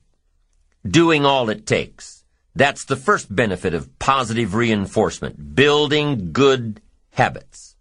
Doing 0.88 1.26
all 1.26 1.50
it 1.50 1.66
takes. 1.66 2.15
That's 2.56 2.86
the 2.86 2.96
first 2.96 3.36
benefit 3.36 3.74
of 3.74 3.98
positive 3.98 4.54
reinforcement, 4.54 5.54
building 5.54 6.32
good 6.32 6.80
habits. 7.10 7.76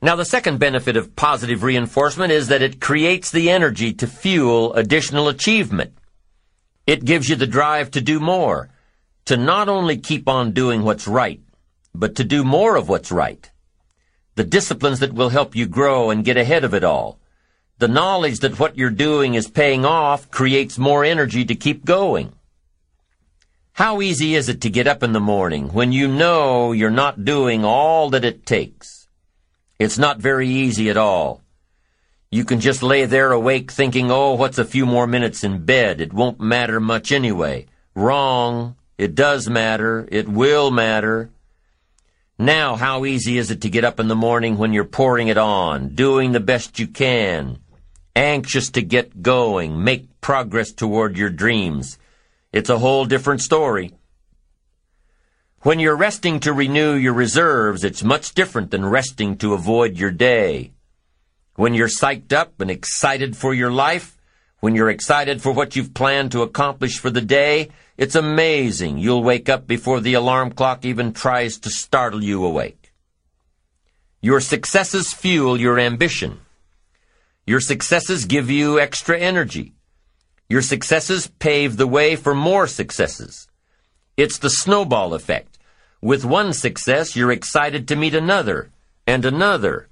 Now, 0.00 0.16
the 0.16 0.24
second 0.24 0.58
benefit 0.58 0.96
of 0.96 1.14
positive 1.14 1.62
reinforcement 1.62 2.32
is 2.32 2.48
that 2.48 2.62
it 2.62 2.80
creates 2.80 3.30
the 3.30 3.48
energy 3.48 3.92
to 3.92 4.08
fuel 4.08 4.74
additional 4.74 5.28
achievement. 5.28 5.96
It 6.84 7.04
gives 7.04 7.28
you 7.28 7.36
the 7.36 7.46
drive 7.46 7.92
to 7.92 8.00
do 8.00 8.18
more, 8.18 8.70
to 9.26 9.36
not 9.36 9.68
only 9.68 9.98
keep 9.98 10.28
on 10.28 10.50
doing 10.50 10.82
what's 10.82 11.06
right, 11.06 11.40
but 11.94 12.16
to 12.16 12.24
do 12.24 12.42
more 12.42 12.74
of 12.74 12.88
what's 12.88 13.12
right. 13.12 13.48
The 14.34 14.42
disciplines 14.42 14.98
that 14.98 15.12
will 15.12 15.28
help 15.28 15.54
you 15.54 15.66
grow 15.66 16.10
and 16.10 16.24
get 16.24 16.36
ahead 16.36 16.64
of 16.64 16.74
it 16.74 16.82
all. 16.82 17.20
The 17.78 17.86
knowledge 17.86 18.40
that 18.40 18.58
what 18.58 18.76
you're 18.76 18.90
doing 18.90 19.34
is 19.34 19.46
paying 19.46 19.84
off 19.84 20.28
creates 20.32 20.76
more 20.76 21.04
energy 21.04 21.44
to 21.44 21.54
keep 21.54 21.84
going. 21.84 22.32
How 23.74 24.02
easy 24.02 24.34
is 24.34 24.50
it 24.50 24.60
to 24.60 24.70
get 24.70 24.86
up 24.86 25.02
in 25.02 25.12
the 25.12 25.20
morning 25.20 25.72
when 25.72 25.92
you 25.92 26.06
know 26.06 26.72
you're 26.72 26.90
not 26.90 27.24
doing 27.24 27.64
all 27.64 28.10
that 28.10 28.24
it 28.24 28.44
takes? 28.44 29.08
It's 29.78 29.96
not 29.96 30.18
very 30.18 30.46
easy 30.46 30.90
at 30.90 30.98
all. 30.98 31.40
You 32.30 32.44
can 32.44 32.60
just 32.60 32.82
lay 32.82 33.06
there 33.06 33.32
awake 33.32 33.70
thinking, 33.70 34.10
oh, 34.10 34.34
what's 34.34 34.58
a 34.58 34.66
few 34.66 34.84
more 34.84 35.06
minutes 35.06 35.42
in 35.42 35.64
bed? 35.64 36.02
It 36.02 36.12
won't 36.12 36.38
matter 36.38 36.80
much 36.80 37.12
anyway. 37.12 37.64
Wrong. 37.94 38.76
It 38.98 39.14
does 39.14 39.48
matter. 39.48 40.06
It 40.12 40.28
will 40.28 40.70
matter. 40.70 41.30
Now, 42.38 42.76
how 42.76 43.06
easy 43.06 43.38
is 43.38 43.50
it 43.50 43.62
to 43.62 43.70
get 43.70 43.84
up 43.84 43.98
in 43.98 44.08
the 44.08 44.14
morning 44.14 44.58
when 44.58 44.74
you're 44.74 44.84
pouring 44.84 45.28
it 45.28 45.38
on, 45.38 45.94
doing 45.94 46.32
the 46.32 46.40
best 46.40 46.78
you 46.78 46.88
can, 46.88 47.58
anxious 48.14 48.70
to 48.72 48.82
get 48.82 49.22
going, 49.22 49.82
make 49.82 50.20
progress 50.20 50.72
toward 50.72 51.16
your 51.16 51.30
dreams? 51.30 51.98
It's 52.52 52.68
a 52.68 52.78
whole 52.78 53.06
different 53.06 53.40
story. 53.40 53.94
When 55.60 55.78
you're 55.78 55.96
resting 55.96 56.38
to 56.40 56.52
renew 56.52 56.92
your 56.92 57.14
reserves, 57.14 57.82
it's 57.82 58.04
much 58.04 58.34
different 58.34 58.70
than 58.70 58.84
resting 58.84 59.38
to 59.38 59.54
avoid 59.54 59.96
your 59.96 60.10
day. 60.10 60.72
When 61.54 61.72
you're 61.72 61.88
psyched 61.88 62.34
up 62.34 62.60
and 62.60 62.70
excited 62.70 63.38
for 63.38 63.54
your 63.54 63.72
life, 63.72 64.18
when 64.60 64.74
you're 64.74 64.90
excited 64.90 65.40
for 65.40 65.52
what 65.52 65.76
you've 65.76 65.94
planned 65.94 66.32
to 66.32 66.42
accomplish 66.42 66.98
for 66.98 67.08
the 67.08 67.22
day, 67.22 67.70
it's 67.96 68.14
amazing 68.14 68.98
you'll 68.98 69.22
wake 69.22 69.48
up 69.48 69.66
before 69.66 70.00
the 70.00 70.14
alarm 70.14 70.52
clock 70.52 70.84
even 70.84 71.14
tries 71.14 71.58
to 71.60 71.70
startle 71.70 72.22
you 72.22 72.44
awake. 72.44 72.92
Your 74.20 74.40
successes 74.40 75.14
fuel 75.14 75.58
your 75.58 75.78
ambition. 75.78 76.40
Your 77.46 77.60
successes 77.60 78.26
give 78.26 78.50
you 78.50 78.78
extra 78.78 79.18
energy. 79.18 79.74
Your 80.52 80.60
successes 80.60 81.28
pave 81.38 81.78
the 81.78 81.86
way 81.86 82.14
for 82.14 82.34
more 82.34 82.66
successes. 82.66 83.48
It's 84.18 84.36
the 84.36 84.50
snowball 84.50 85.14
effect. 85.14 85.58
With 86.02 86.26
one 86.26 86.52
success, 86.52 87.16
you're 87.16 87.32
excited 87.32 87.88
to 87.88 87.96
meet 87.96 88.14
another, 88.14 88.70
and 89.06 89.24
another, 89.24 89.88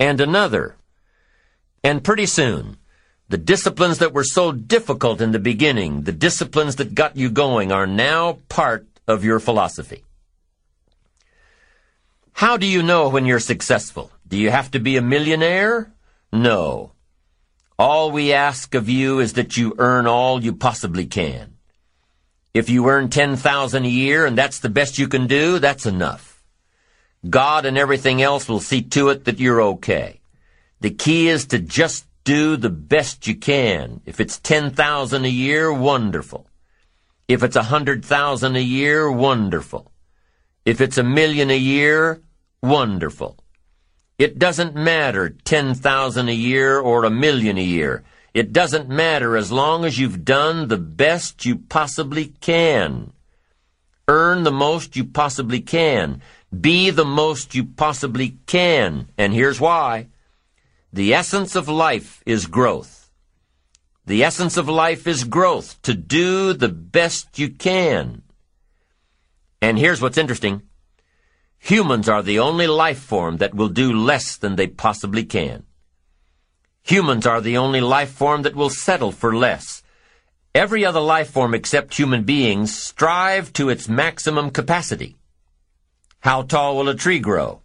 and 0.00 0.20
another. 0.20 0.74
And 1.84 2.02
pretty 2.02 2.26
soon, 2.26 2.76
the 3.28 3.38
disciplines 3.38 3.98
that 3.98 4.12
were 4.12 4.24
so 4.24 4.50
difficult 4.50 5.20
in 5.20 5.30
the 5.30 5.38
beginning, 5.38 6.02
the 6.02 6.18
disciplines 6.26 6.74
that 6.74 6.96
got 6.96 7.16
you 7.16 7.30
going, 7.30 7.70
are 7.70 7.86
now 7.86 8.38
part 8.48 8.88
of 9.06 9.22
your 9.22 9.38
philosophy. 9.38 10.02
How 12.32 12.56
do 12.56 12.66
you 12.66 12.82
know 12.82 13.08
when 13.08 13.26
you're 13.26 13.38
successful? 13.38 14.10
Do 14.26 14.36
you 14.36 14.50
have 14.50 14.72
to 14.72 14.80
be 14.80 14.96
a 14.96 15.02
millionaire? 15.02 15.92
No. 16.32 16.93
All 17.78 18.12
we 18.12 18.32
ask 18.32 18.74
of 18.74 18.88
you 18.88 19.18
is 19.18 19.32
that 19.32 19.56
you 19.56 19.74
earn 19.78 20.06
all 20.06 20.42
you 20.42 20.52
possibly 20.54 21.06
can. 21.06 21.54
If 22.52 22.70
you 22.70 22.88
earn 22.88 23.10
10,000 23.10 23.84
a 23.84 23.88
year 23.88 24.26
and 24.26 24.38
that's 24.38 24.60
the 24.60 24.68
best 24.68 24.96
you 24.96 25.08
can 25.08 25.26
do, 25.26 25.58
that's 25.58 25.84
enough. 25.84 26.40
God 27.28 27.66
and 27.66 27.76
everything 27.76 28.22
else 28.22 28.48
will 28.48 28.60
see 28.60 28.82
to 28.82 29.08
it 29.08 29.24
that 29.24 29.40
you're 29.40 29.60
okay. 29.60 30.20
The 30.80 30.90
key 30.90 31.28
is 31.28 31.46
to 31.46 31.58
just 31.58 32.06
do 32.22 32.56
the 32.56 32.70
best 32.70 33.26
you 33.26 33.34
can. 33.34 34.00
If 34.06 34.20
it's 34.20 34.38
10,000 34.38 35.24
a 35.24 35.28
year, 35.28 35.72
wonderful. 35.72 36.46
If 37.26 37.42
it's 37.42 37.56
a 37.56 37.60
100,000 37.60 38.54
a 38.56 38.60
year, 38.60 39.10
wonderful. 39.10 39.90
If 40.64 40.80
it's 40.80 40.98
a 40.98 41.02
million 41.02 41.50
a 41.50 41.56
year, 41.56 42.22
wonderful. 42.62 43.36
It 44.18 44.38
doesn't 44.38 44.76
matter 44.76 45.30
10,000 45.30 46.28
a 46.28 46.32
year 46.32 46.78
or 46.78 47.04
a 47.04 47.10
million 47.10 47.58
a 47.58 47.62
year. 47.62 48.04
It 48.32 48.52
doesn't 48.52 48.88
matter 48.88 49.36
as 49.36 49.50
long 49.50 49.84
as 49.84 49.98
you've 49.98 50.24
done 50.24 50.68
the 50.68 50.78
best 50.78 51.44
you 51.44 51.56
possibly 51.56 52.26
can. 52.40 53.12
Earn 54.06 54.44
the 54.44 54.52
most 54.52 54.96
you 54.96 55.04
possibly 55.04 55.60
can. 55.60 56.20
Be 56.60 56.90
the 56.90 57.04
most 57.04 57.54
you 57.54 57.64
possibly 57.64 58.36
can. 58.46 59.08
And 59.18 59.32
here's 59.32 59.60
why. 59.60 60.08
The 60.92 61.14
essence 61.14 61.56
of 61.56 61.68
life 61.68 62.22
is 62.24 62.46
growth. 62.46 63.10
The 64.06 64.22
essence 64.22 64.56
of 64.56 64.68
life 64.68 65.06
is 65.06 65.24
growth, 65.24 65.80
to 65.82 65.94
do 65.94 66.52
the 66.52 66.68
best 66.68 67.38
you 67.38 67.48
can. 67.48 68.22
And 69.62 69.78
here's 69.78 70.00
what's 70.00 70.18
interesting. 70.18 70.62
Humans 71.64 72.10
are 72.10 72.22
the 72.22 72.40
only 72.40 72.66
life 72.66 72.98
form 72.98 73.38
that 73.38 73.54
will 73.54 73.70
do 73.70 73.90
less 73.90 74.36
than 74.36 74.56
they 74.56 74.66
possibly 74.66 75.24
can. 75.24 75.62
Humans 76.82 77.26
are 77.26 77.40
the 77.40 77.56
only 77.56 77.80
life 77.80 78.10
form 78.10 78.42
that 78.42 78.54
will 78.54 78.68
settle 78.68 79.12
for 79.12 79.34
less. 79.34 79.82
Every 80.54 80.84
other 80.84 81.00
life 81.00 81.30
form 81.30 81.54
except 81.54 81.96
human 81.96 82.24
beings 82.24 82.78
strive 82.78 83.50
to 83.54 83.70
its 83.70 83.88
maximum 83.88 84.50
capacity. 84.50 85.16
How 86.20 86.42
tall 86.42 86.76
will 86.76 86.90
a 86.90 86.94
tree 86.94 87.18
grow? 87.18 87.62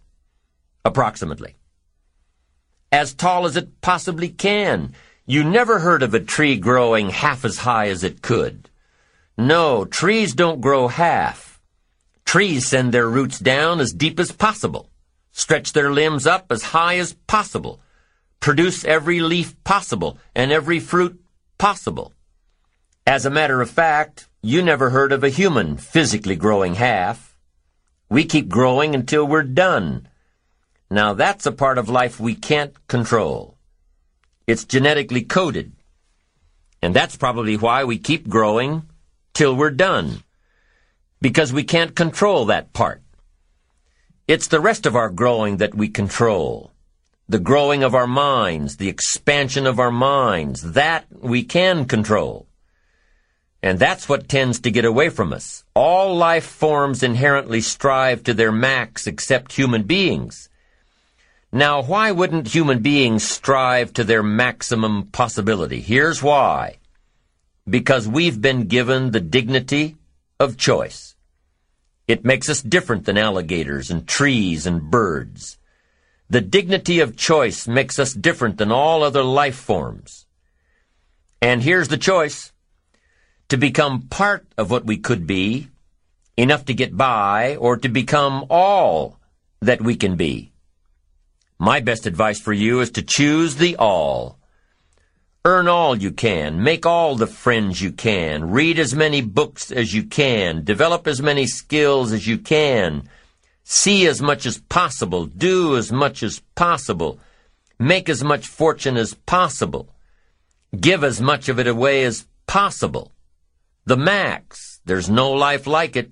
Approximately. 0.82 1.56
As 2.90 3.12
tall 3.12 3.44
as 3.44 3.54
it 3.54 3.82
possibly 3.82 4.30
can. 4.30 4.94
You 5.26 5.44
never 5.44 5.78
heard 5.78 6.02
of 6.02 6.14
a 6.14 6.20
tree 6.20 6.56
growing 6.56 7.10
half 7.10 7.44
as 7.44 7.58
high 7.58 7.88
as 7.88 8.02
it 8.02 8.22
could. 8.22 8.70
No, 9.36 9.84
trees 9.84 10.32
don't 10.32 10.62
grow 10.62 10.88
half. 10.88 11.49
Trees 12.30 12.68
send 12.68 12.94
their 12.94 13.08
roots 13.08 13.40
down 13.40 13.80
as 13.80 13.90
deep 13.92 14.20
as 14.20 14.30
possible, 14.30 14.88
stretch 15.32 15.72
their 15.72 15.90
limbs 15.90 16.28
up 16.28 16.52
as 16.52 16.62
high 16.62 16.96
as 16.96 17.14
possible, 17.26 17.80
produce 18.38 18.84
every 18.84 19.18
leaf 19.18 19.56
possible 19.64 20.16
and 20.32 20.52
every 20.52 20.78
fruit 20.78 21.20
possible. 21.58 22.14
As 23.04 23.26
a 23.26 23.30
matter 23.30 23.60
of 23.60 23.68
fact, 23.68 24.28
you 24.42 24.62
never 24.62 24.90
heard 24.90 25.10
of 25.10 25.24
a 25.24 25.28
human 25.28 25.76
physically 25.76 26.36
growing 26.36 26.76
half. 26.76 27.36
We 28.08 28.24
keep 28.24 28.48
growing 28.48 28.94
until 28.94 29.26
we're 29.26 29.42
done. 29.42 30.06
Now 30.88 31.14
that's 31.14 31.46
a 31.46 31.58
part 31.62 31.78
of 31.78 31.88
life 31.88 32.20
we 32.20 32.36
can't 32.36 32.76
control. 32.86 33.58
It's 34.46 34.64
genetically 34.64 35.22
coded. 35.22 35.72
And 36.80 36.94
that's 36.94 37.16
probably 37.16 37.56
why 37.56 37.82
we 37.82 37.98
keep 37.98 38.28
growing 38.28 38.88
till 39.34 39.56
we're 39.56 39.72
done. 39.72 40.22
Because 41.20 41.52
we 41.52 41.64
can't 41.64 41.94
control 41.94 42.46
that 42.46 42.72
part. 42.72 43.02
It's 44.26 44.48
the 44.48 44.60
rest 44.60 44.86
of 44.86 44.96
our 44.96 45.10
growing 45.10 45.58
that 45.58 45.74
we 45.74 45.88
control 45.88 46.70
the 47.30 47.38
growing 47.38 47.84
of 47.84 47.94
our 47.94 48.08
minds, 48.08 48.78
the 48.78 48.88
expansion 48.88 49.64
of 49.64 49.78
our 49.78 49.92
minds, 49.92 50.72
that 50.72 51.06
we 51.12 51.44
can 51.44 51.84
control. 51.84 52.48
And 53.62 53.78
that's 53.78 54.08
what 54.08 54.28
tends 54.28 54.58
to 54.60 54.70
get 54.72 54.84
away 54.84 55.10
from 55.10 55.32
us. 55.32 55.64
All 55.72 56.16
life 56.16 56.44
forms 56.44 57.04
inherently 57.04 57.60
strive 57.60 58.24
to 58.24 58.34
their 58.34 58.50
max 58.50 59.06
except 59.06 59.52
human 59.52 59.84
beings. 59.84 60.48
Now, 61.52 61.82
why 61.82 62.10
wouldn't 62.10 62.48
human 62.48 62.80
beings 62.80 63.22
strive 63.22 63.92
to 63.92 64.02
their 64.02 64.24
maximum 64.24 65.04
possibility? 65.12 65.80
Here's 65.80 66.20
why. 66.20 66.78
Because 67.68 68.08
we've 68.08 68.40
been 68.40 68.66
given 68.66 69.12
the 69.12 69.20
dignity 69.20 69.94
of 70.40 70.56
choice. 70.56 71.09
It 72.10 72.24
makes 72.24 72.48
us 72.48 72.60
different 72.60 73.04
than 73.04 73.16
alligators 73.16 73.88
and 73.88 74.04
trees 74.04 74.66
and 74.66 74.90
birds. 74.90 75.58
The 76.28 76.40
dignity 76.40 76.98
of 76.98 77.16
choice 77.16 77.68
makes 77.68 78.00
us 78.00 78.14
different 78.14 78.58
than 78.58 78.72
all 78.72 79.04
other 79.04 79.22
life 79.22 79.54
forms. 79.54 80.26
And 81.40 81.62
here's 81.62 81.86
the 81.86 81.96
choice. 81.96 82.52
To 83.50 83.56
become 83.56 84.08
part 84.08 84.44
of 84.58 84.72
what 84.72 84.84
we 84.84 84.96
could 84.96 85.24
be, 85.24 85.68
enough 86.36 86.64
to 86.64 86.74
get 86.74 86.96
by, 86.96 87.54
or 87.54 87.76
to 87.76 87.88
become 87.88 88.44
all 88.50 89.20
that 89.60 89.80
we 89.80 89.94
can 89.94 90.16
be. 90.16 90.50
My 91.60 91.78
best 91.78 92.06
advice 92.06 92.40
for 92.40 92.52
you 92.52 92.80
is 92.80 92.90
to 92.90 93.02
choose 93.02 93.54
the 93.54 93.76
all. 93.76 94.39
Earn 95.42 95.68
all 95.68 95.96
you 95.96 96.10
can, 96.10 96.62
make 96.62 96.84
all 96.84 97.16
the 97.16 97.26
friends 97.26 97.80
you 97.80 97.92
can, 97.92 98.50
read 98.50 98.78
as 98.78 98.94
many 98.94 99.22
books 99.22 99.72
as 99.72 99.94
you 99.94 100.02
can, 100.02 100.64
develop 100.64 101.06
as 101.06 101.22
many 101.22 101.46
skills 101.46 102.12
as 102.12 102.26
you 102.26 102.36
can, 102.36 103.08
see 103.64 104.06
as 104.06 104.20
much 104.20 104.44
as 104.44 104.58
possible, 104.58 105.24
do 105.24 105.78
as 105.78 105.90
much 105.90 106.22
as 106.22 106.42
possible, 106.56 107.18
make 107.78 108.10
as 108.10 108.22
much 108.22 108.46
fortune 108.46 108.98
as 108.98 109.14
possible, 109.14 109.88
give 110.78 111.02
as 111.02 111.22
much 111.22 111.48
of 111.48 111.58
it 111.58 111.66
away 111.66 112.04
as 112.04 112.26
possible. 112.46 113.10
The 113.86 113.96
max. 113.96 114.80
There's 114.84 115.08
no 115.08 115.32
life 115.32 115.66
like 115.66 115.96
it. 115.96 116.10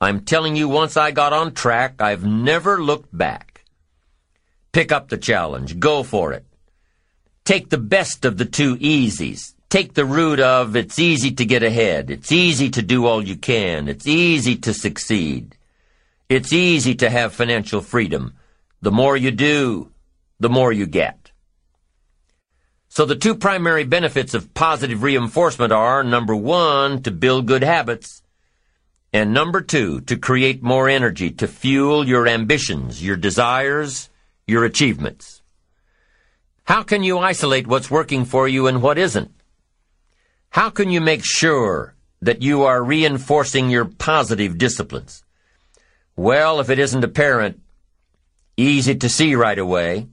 I'm 0.00 0.20
telling 0.20 0.54
you, 0.54 0.68
once 0.68 0.96
I 0.96 1.10
got 1.10 1.32
on 1.32 1.52
track, 1.52 2.00
I've 2.00 2.24
never 2.24 2.80
looked 2.80 3.16
back. 3.16 3.64
Pick 4.70 4.92
up 4.92 5.08
the 5.08 5.18
challenge. 5.18 5.80
Go 5.80 6.04
for 6.04 6.32
it. 6.32 6.46
Take 7.50 7.68
the 7.68 7.78
best 7.78 8.24
of 8.24 8.36
the 8.36 8.44
two 8.44 8.76
easies. 8.76 9.54
Take 9.70 9.94
the 9.94 10.04
route 10.04 10.38
of 10.38 10.76
it's 10.76 11.00
easy 11.00 11.32
to 11.32 11.44
get 11.44 11.64
ahead. 11.64 12.08
It's 12.08 12.30
easy 12.30 12.70
to 12.70 12.80
do 12.80 13.06
all 13.06 13.26
you 13.26 13.34
can. 13.34 13.88
It's 13.88 14.06
easy 14.06 14.54
to 14.58 14.72
succeed. 14.72 15.56
It's 16.28 16.52
easy 16.52 16.94
to 16.94 17.10
have 17.10 17.34
financial 17.34 17.80
freedom. 17.80 18.34
The 18.82 18.92
more 18.92 19.16
you 19.16 19.32
do, 19.32 19.90
the 20.38 20.48
more 20.48 20.72
you 20.72 20.86
get. 20.86 21.32
So 22.88 23.04
the 23.04 23.16
two 23.16 23.34
primary 23.34 23.82
benefits 23.82 24.32
of 24.32 24.54
positive 24.54 25.02
reinforcement 25.02 25.72
are, 25.72 26.04
number 26.04 26.36
one, 26.36 27.02
to 27.02 27.10
build 27.10 27.46
good 27.46 27.64
habits, 27.64 28.22
and 29.12 29.34
number 29.34 29.60
two, 29.60 30.02
to 30.02 30.16
create 30.16 30.62
more 30.62 30.88
energy 30.88 31.32
to 31.32 31.48
fuel 31.48 32.06
your 32.06 32.28
ambitions, 32.28 33.04
your 33.04 33.16
desires, 33.16 34.08
your 34.46 34.64
achievements. 34.64 35.39
How 36.70 36.84
can 36.84 37.02
you 37.02 37.18
isolate 37.18 37.66
what's 37.66 37.90
working 37.90 38.24
for 38.24 38.46
you 38.46 38.68
and 38.68 38.80
what 38.80 38.96
isn't? 38.96 39.32
How 40.50 40.70
can 40.70 40.88
you 40.88 41.00
make 41.00 41.22
sure 41.24 41.96
that 42.22 42.42
you 42.42 42.62
are 42.62 42.80
reinforcing 42.84 43.70
your 43.70 43.86
positive 43.86 44.56
disciplines? 44.56 45.24
Well, 46.14 46.60
if 46.60 46.70
it 46.70 46.78
isn't 46.78 47.02
apparent, 47.02 47.60
easy 48.56 48.94
to 48.94 49.08
see 49.08 49.34
right 49.34 49.58
away, 49.58 50.06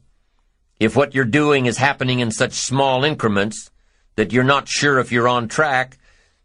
if 0.80 0.96
what 0.96 1.14
you're 1.14 1.26
doing 1.26 1.68
is 1.68 1.78
happening 1.78 2.22
in 2.22 2.32
such 2.32 2.54
small 2.54 3.04
increments 3.04 3.70
that 4.16 4.34
you're 4.34 4.44
not 4.44 4.68
sure 4.68 4.98
if 4.98 5.12
you're 5.12 5.28
on 5.28 5.48
track, 5.48 6.00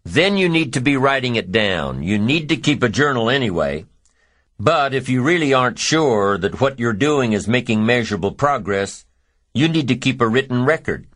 then 0.05 0.37
you 0.37 0.47
need 0.47 0.75
to 0.75 0.83
be 0.83 0.99
writing 0.99 1.37
it 1.37 1.51
down. 1.51 2.03
You 2.03 2.19
need 2.19 2.51
to 2.51 2.59
keep 2.59 2.83
a 2.83 2.91
journal 2.91 3.31
anyway. 3.31 3.87
But 4.61 4.93
if 4.93 5.09
you 5.09 5.23
really 5.23 5.55
aren't 5.55 5.79
sure 5.79 6.37
that 6.37 6.61
what 6.61 6.79
you're 6.79 6.93
doing 6.93 7.33
is 7.33 7.49
making 7.49 7.87
measurable 7.87 8.33
progress, 8.33 9.07
you 9.55 9.69
need 9.69 9.89
to 9.89 9.97
keep 9.97 10.21
a 10.21 10.29
written 10.29 10.65
record. 10.65 11.07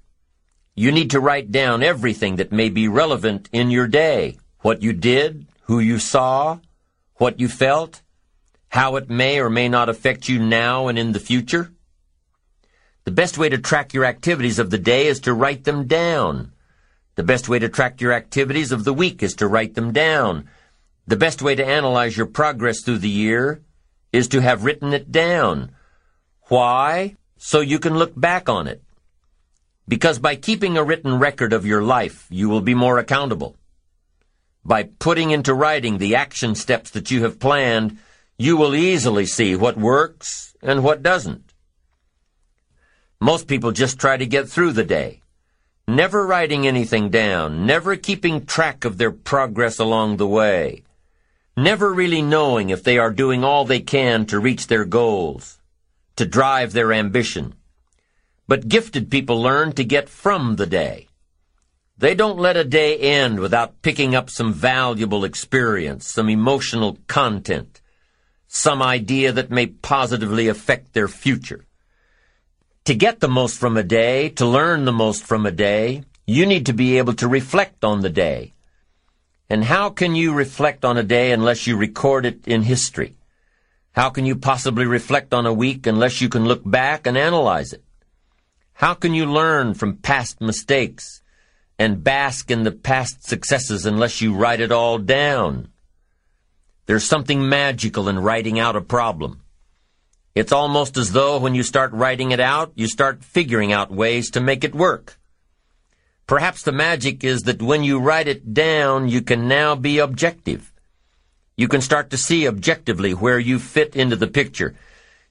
You 0.74 0.92
need 0.92 1.10
to 1.12 1.20
write 1.20 1.50
down 1.50 1.82
everything 1.82 2.36
that 2.36 2.52
may 2.52 2.68
be 2.68 2.86
relevant 2.86 3.48
in 3.52 3.70
your 3.70 3.86
day. 3.86 4.36
What 4.60 4.82
you 4.82 4.92
did, 4.92 5.46
who 5.62 5.78
you 5.78 5.98
saw, 5.98 6.58
what 7.14 7.40
you 7.40 7.48
felt, 7.48 8.02
how 8.68 8.96
it 8.96 9.08
may 9.08 9.40
or 9.40 9.48
may 9.48 9.68
not 9.68 9.88
affect 9.88 10.28
you 10.28 10.38
now 10.38 10.88
and 10.88 10.98
in 10.98 11.12
the 11.12 11.20
future. 11.20 11.72
The 13.04 13.10
best 13.10 13.38
way 13.38 13.48
to 13.48 13.58
track 13.58 13.94
your 13.94 14.04
activities 14.04 14.58
of 14.58 14.68
the 14.70 14.78
day 14.78 15.06
is 15.06 15.20
to 15.20 15.32
write 15.32 15.64
them 15.64 15.86
down. 15.86 16.52
The 17.14 17.22
best 17.22 17.48
way 17.48 17.58
to 17.58 17.70
track 17.70 18.02
your 18.02 18.12
activities 18.12 18.72
of 18.72 18.84
the 18.84 18.92
week 18.92 19.22
is 19.22 19.34
to 19.36 19.46
write 19.46 19.74
them 19.74 19.92
down. 19.92 20.50
The 21.06 21.16
best 21.16 21.40
way 21.40 21.54
to 21.54 21.64
analyze 21.64 22.16
your 22.16 22.26
progress 22.26 22.82
through 22.82 22.98
the 22.98 23.08
year 23.08 23.62
is 24.12 24.28
to 24.28 24.42
have 24.42 24.64
written 24.64 24.92
it 24.92 25.10
down. 25.10 25.70
Why? 26.48 27.16
So 27.36 27.60
you 27.60 27.78
can 27.78 27.96
look 27.96 28.18
back 28.18 28.48
on 28.48 28.66
it. 28.66 28.82
Because 29.88 30.18
by 30.18 30.36
keeping 30.36 30.76
a 30.76 30.84
written 30.84 31.18
record 31.18 31.52
of 31.52 31.66
your 31.66 31.82
life, 31.82 32.26
you 32.30 32.48
will 32.48 32.60
be 32.60 32.74
more 32.74 32.98
accountable. 32.98 33.56
By 34.64 34.84
putting 34.84 35.30
into 35.30 35.54
writing 35.54 35.98
the 35.98 36.16
action 36.16 36.54
steps 36.54 36.90
that 36.90 37.10
you 37.10 37.22
have 37.22 37.38
planned, 37.38 37.98
you 38.36 38.56
will 38.56 38.74
easily 38.74 39.26
see 39.26 39.54
what 39.54 39.76
works 39.76 40.56
and 40.60 40.82
what 40.82 41.02
doesn't. 41.02 41.52
Most 43.20 43.46
people 43.46 43.72
just 43.72 43.98
try 43.98 44.16
to 44.16 44.26
get 44.26 44.48
through 44.48 44.72
the 44.72 44.84
day 44.84 45.22
never 45.88 46.26
writing 46.26 46.66
anything 46.66 47.10
down, 47.10 47.64
never 47.64 47.94
keeping 47.94 48.44
track 48.44 48.84
of 48.84 48.98
their 48.98 49.12
progress 49.12 49.78
along 49.78 50.16
the 50.16 50.26
way, 50.26 50.82
never 51.56 51.92
really 51.92 52.20
knowing 52.20 52.70
if 52.70 52.82
they 52.82 52.98
are 52.98 53.12
doing 53.12 53.44
all 53.44 53.64
they 53.64 53.78
can 53.78 54.26
to 54.26 54.40
reach 54.40 54.66
their 54.66 54.84
goals, 54.84 55.60
to 56.16 56.26
drive 56.26 56.72
their 56.72 56.92
ambition. 56.92 57.54
But 58.48 58.68
gifted 58.68 59.10
people 59.10 59.40
learn 59.40 59.72
to 59.72 59.84
get 59.84 60.08
from 60.08 60.56
the 60.56 60.66
day. 60.66 61.08
They 61.98 62.14
don't 62.14 62.38
let 62.38 62.56
a 62.56 62.64
day 62.64 62.98
end 62.98 63.40
without 63.40 63.80
picking 63.82 64.14
up 64.14 64.28
some 64.28 64.52
valuable 64.52 65.24
experience, 65.24 66.06
some 66.06 66.28
emotional 66.28 66.98
content, 67.06 67.80
some 68.48 68.82
idea 68.82 69.32
that 69.32 69.50
may 69.50 69.66
positively 69.66 70.48
affect 70.48 70.92
their 70.92 71.08
future. 71.08 71.64
To 72.84 72.94
get 72.94 73.20
the 73.20 73.28
most 73.28 73.58
from 73.58 73.76
a 73.76 73.82
day, 73.82 74.28
to 74.30 74.46
learn 74.46 74.84
the 74.84 74.92
most 74.92 75.24
from 75.24 75.46
a 75.46 75.50
day, 75.50 76.04
you 76.26 76.44
need 76.44 76.66
to 76.66 76.72
be 76.72 76.98
able 76.98 77.14
to 77.14 77.28
reflect 77.28 77.84
on 77.84 78.00
the 78.00 78.10
day. 78.10 78.52
And 79.48 79.64
how 79.64 79.90
can 79.90 80.14
you 80.14 80.34
reflect 80.34 80.84
on 80.84 80.96
a 80.96 81.02
day 81.02 81.32
unless 81.32 81.66
you 81.66 81.76
record 81.76 82.26
it 82.26 82.46
in 82.46 82.62
history? 82.62 83.16
How 83.96 84.10
can 84.10 84.26
you 84.26 84.36
possibly 84.36 84.84
reflect 84.84 85.32
on 85.32 85.46
a 85.46 85.54
week 85.54 85.86
unless 85.86 86.20
you 86.20 86.28
can 86.28 86.44
look 86.44 86.60
back 86.68 87.06
and 87.06 87.16
analyze 87.16 87.72
it? 87.72 87.82
How 88.74 88.92
can 88.92 89.14
you 89.14 89.24
learn 89.24 89.72
from 89.72 89.96
past 89.96 90.38
mistakes 90.38 91.22
and 91.78 92.04
bask 92.04 92.50
in 92.50 92.64
the 92.64 92.72
past 92.72 93.24
successes 93.26 93.86
unless 93.86 94.20
you 94.20 94.34
write 94.34 94.60
it 94.60 94.70
all 94.70 94.98
down? 94.98 95.68
There's 96.84 97.04
something 97.04 97.48
magical 97.48 98.10
in 98.10 98.18
writing 98.18 98.58
out 98.58 98.76
a 98.76 98.82
problem. 98.82 99.40
It's 100.34 100.52
almost 100.52 100.98
as 100.98 101.12
though 101.12 101.38
when 101.38 101.54
you 101.54 101.62
start 101.62 101.90
writing 101.92 102.32
it 102.32 102.40
out, 102.40 102.72
you 102.74 102.88
start 102.88 103.24
figuring 103.24 103.72
out 103.72 103.90
ways 103.90 104.30
to 104.32 104.42
make 104.42 104.62
it 104.62 104.74
work. 104.74 105.18
Perhaps 106.26 106.64
the 106.64 106.72
magic 106.72 107.24
is 107.24 107.44
that 107.44 107.62
when 107.62 107.82
you 107.82 107.98
write 107.98 108.28
it 108.28 108.52
down, 108.52 109.08
you 109.08 109.22
can 109.22 109.48
now 109.48 109.74
be 109.74 109.98
objective. 109.98 110.70
You 111.56 111.68
can 111.68 111.80
start 111.80 112.10
to 112.10 112.18
see 112.18 112.46
objectively 112.46 113.14
where 113.14 113.38
you 113.38 113.58
fit 113.58 113.96
into 113.96 114.14
the 114.16 114.26
picture. 114.26 114.74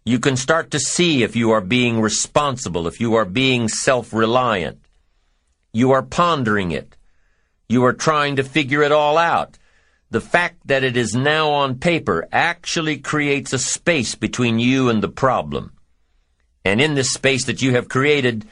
You 0.04 0.18
can 0.18 0.36
start 0.38 0.72
to 0.72 0.80
see 0.80 1.22
if 1.22 1.36
you 1.36 1.52
are 1.52 1.62
being 1.62 2.02
responsible, 2.02 2.88
if 2.88 3.00
you 3.00 3.14
are 3.14 3.26
being 3.26 3.68
self-reliant. 3.68 4.80
You 5.72 5.92
are 5.92 6.02
pondering 6.02 6.72
it. 6.72 6.98
You 7.70 7.86
are 7.86 7.94
trying 7.94 8.38
to 8.38 8.44
figure 8.44 8.82
it 8.82 8.92
all 8.92 9.20
out. 9.20 9.60
The 10.10 10.22
fact 10.22 10.66
that 10.66 10.84
it 10.84 10.98
is 10.98 11.14
now 11.14 11.52
on 11.52 11.80
paper 11.80 12.28
actually 12.32 12.98
creates 12.98 13.54
a 13.54 13.60
space 13.60 14.16
between 14.16 14.58
you 14.58 14.90
and 14.90 15.04
the 15.04 15.10
problem. 15.10 15.74
And 16.64 16.82
in 16.82 16.96
this 16.96 17.12
space 17.12 17.46
that 17.46 17.62
you 17.62 17.74
have 17.74 17.88
created, 17.90 18.48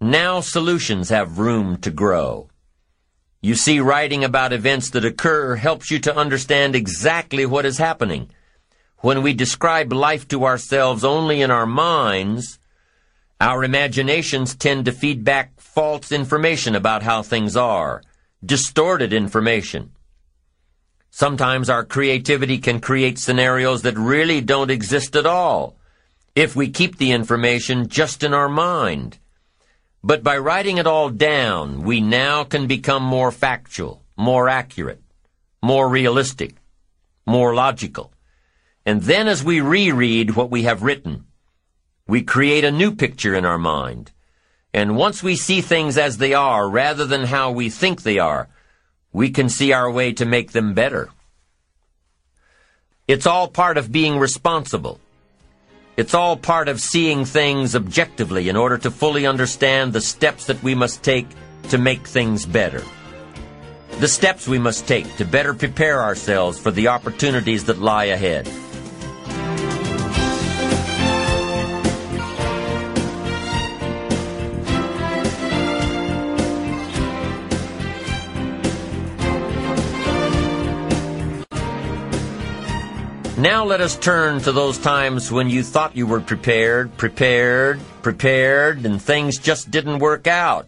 now 0.00 0.40
solutions 0.40 1.10
have 1.10 1.38
room 1.38 1.76
to 1.78 1.90
grow. 1.92 2.48
You 3.44 3.54
see, 3.54 3.78
writing 3.78 4.24
about 4.24 4.54
events 4.54 4.88
that 4.92 5.04
occur 5.04 5.56
helps 5.56 5.90
you 5.90 5.98
to 5.98 6.16
understand 6.16 6.74
exactly 6.74 7.44
what 7.44 7.66
is 7.66 7.76
happening. 7.76 8.30
When 9.00 9.20
we 9.20 9.34
describe 9.34 9.92
life 9.92 10.26
to 10.28 10.46
ourselves 10.46 11.04
only 11.04 11.42
in 11.42 11.50
our 11.50 11.66
minds, 11.66 12.58
our 13.42 13.62
imaginations 13.62 14.54
tend 14.54 14.86
to 14.86 14.92
feed 14.92 15.24
back 15.24 15.60
false 15.60 16.10
information 16.10 16.74
about 16.74 17.02
how 17.02 17.22
things 17.22 17.54
are, 17.54 18.02
distorted 18.42 19.12
information. 19.12 19.92
Sometimes 21.10 21.68
our 21.68 21.84
creativity 21.84 22.56
can 22.56 22.80
create 22.80 23.18
scenarios 23.18 23.82
that 23.82 23.98
really 23.98 24.40
don't 24.40 24.70
exist 24.70 25.14
at 25.16 25.26
all 25.26 25.76
if 26.34 26.56
we 26.56 26.70
keep 26.70 26.96
the 26.96 27.12
information 27.12 27.88
just 27.88 28.22
in 28.24 28.32
our 28.32 28.48
mind. 28.48 29.18
But 30.06 30.22
by 30.22 30.36
writing 30.36 30.76
it 30.76 30.86
all 30.86 31.08
down, 31.08 31.82
we 31.82 32.02
now 32.02 32.44
can 32.44 32.66
become 32.66 33.02
more 33.02 33.32
factual, 33.32 34.02
more 34.18 34.50
accurate, 34.50 35.00
more 35.62 35.88
realistic, 35.88 36.56
more 37.26 37.54
logical. 37.54 38.12
And 38.84 39.00
then 39.00 39.28
as 39.28 39.42
we 39.42 39.62
reread 39.62 40.36
what 40.36 40.50
we 40.50 40.64
have 40.64 40.82
written, 40.82 41.24
we 42.06 42.22
create 42.22 42.64
a 42.64 42.70
new 42.70 42.94
picture 42.94 43.34
in 43.34 43.46
our 43.46 43.56
mind. 43.56 44.12
And 44.74 44.94
once 44.94 45.22
we 45.22 45.36
see 45.36 45.62
things 45.62 45.96
as 45.96 46.18
they 46.18 46.34
are 46.34 46.68
rather 46.68 47.06
than 47.06 47.24
how 47.24 47.50
we 47.52 47.70
think 47.70 48.02
they 48.02 48.18
are, 48.18 48.50
we 49.10 49.30
can 49.30 49.48
see 49.48 49.72
our 49.72 49.90
way 49.90 50.12
to 50.12 50.26
make 50.26 50.52
them 50.52 50.74
better. 50.74 51.08
It's 53.08 53.26
all 53.26 53.48
part 53.48 53.78
of 53.78 53.90
being 53.90 54.18
responsible. 54.18 55.00
It's 55.96 56.14
all 56.14 56.36
part 56.36 56.66
of 56.66 56.80
seeing 56.80 57.24
things 57.24 57.76
objectively 57.76 58.48
in 58.48 58.56
order 58.56 58.76
to 58.78 58.90
fully 58.90 59.26
understand 59.26 59.92
the 59.92 60.00
steps 60.00 60.46
that 60.46 60.60
we 60.60 60.74
must 60.74 61.04
take 61.04 61.28
to 61.68 61.78
make 61.78 62.04
things 62.06 62.44
better. 62.44 62.82
The 64.00 64.08
steps 64.08 64.48
we 64.48 64.58
must 64.58 64.88
take 64.88 65.16
to 65.18 65.24
better 65.24 65.54
prepare 65.54 66.02
ourselves 66.02 66.58
for 66.58 66.72
the 66.72 66.88
opportunities 66.88 67.64
that 67.66 67.78
lie 67.78 68.06
ahead. 68.06 68.48
Now 83.44 83.66
let 83.66 83.82
us 83.82 83.94
turn 83.98 84.40
to 84.40 84.52
those 84.52 84.78
times 84.78 85.30
when 85.30 85.50
you 85.50 85.62
thought 85.62 85.94
you 85.94 86.06
were 86.06 86.22
prepared, 86.22 86.96
prepared, 86.96 87.78
prepared, 88.00 88.86
and 88.86 89.02
things 89.02 89.36
just 89.36 89.70
didn't 89.70 89.98
work 89.98 90.26
out. 90.26 90.66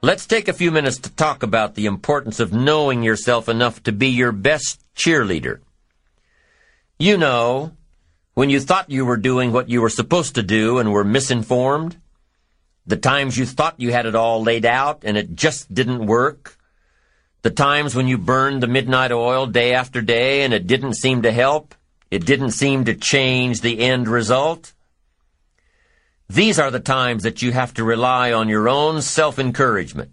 Let's 0.00 0.24
take 0.24 0.48
a 0.48 0.54
few 0.54 0.70
minutes 0.70 0.96
to 1.00 1.10
talk 1.10 1.42
about 1.42 1.74
the 1.74 1.84
importance 1.84 2.40
of 2.40 2.54
knowing 2.54 3.02
yourself 3.02 3.46
enough 3.46 3.82
to 3.82 3.92
be 3.92 4.08
your 4.08 4.32
best 4.32 4.80
cheerleader. 4.96 5.60
You 6.98 7.18
know, 7.18 7.72
when 8.32 8.48
you 8.48 8.58
thought 8.58 8.88
you 8.88 9.04
were 9.04 9.18
doing 9.18 9.52
what 9.52 9.68
you 9.68 9.82
were 9.82 9.90
supposed 9.90 10.36
to 10.36 10.42
do 10.42 10.78
and 10.78 10.92
were 10.92 11.04
misinformed, 11.04 11.98
the 12.86 12.96
times 12.96 13.36
you 13.36 13.44
thought 13.44 13.78
you 13.78 13.92
had 13.92 14.06
it 14.06 14.14
all 14.14 14.42
laid 14.42 14.64
out 14.64 15.02
and 15.04 15.18
it 15.18 15.34
just 15.34 15.74
didn't 15.74 16.06
work, 16.06 16.53
the 17.44 17.50
times 17.50 17.94
when 17.94 18.08
you 18.08 18.16
burned 18.16 18.62
the 18.62 18.66
midnight 18.66 19.12
oil 19.12 19.46
day 19.46 19.74
after 19.74 20.00
day 20.00 20.44
and 20.44 20.54
it 20.54 20.66
didn't 20.66 20.94
seem 20.94 21.20
to 21.20 21.30
help, 21.30 21.74
it 22.10 22.24
didn't 22.24 22.52
seem 22.52 22.86
to 22.86 22.94
change 22.94 23.60
the 23.60 23.80
end 23.80 24.08
result. 24.08 24.72
These 26.26 26.58
are 26.58 26.70
the 26.70 26.80
times 26.80 27.22
that 27.22 27.42
you 27.42 27.52
have 27.52 27.74
to 27.74 27.84
rely 27.84 28.32
on 28.32 28.48
your 28.48 28.66
own 28.66 29.02
self-encouragement. 29.02 30.10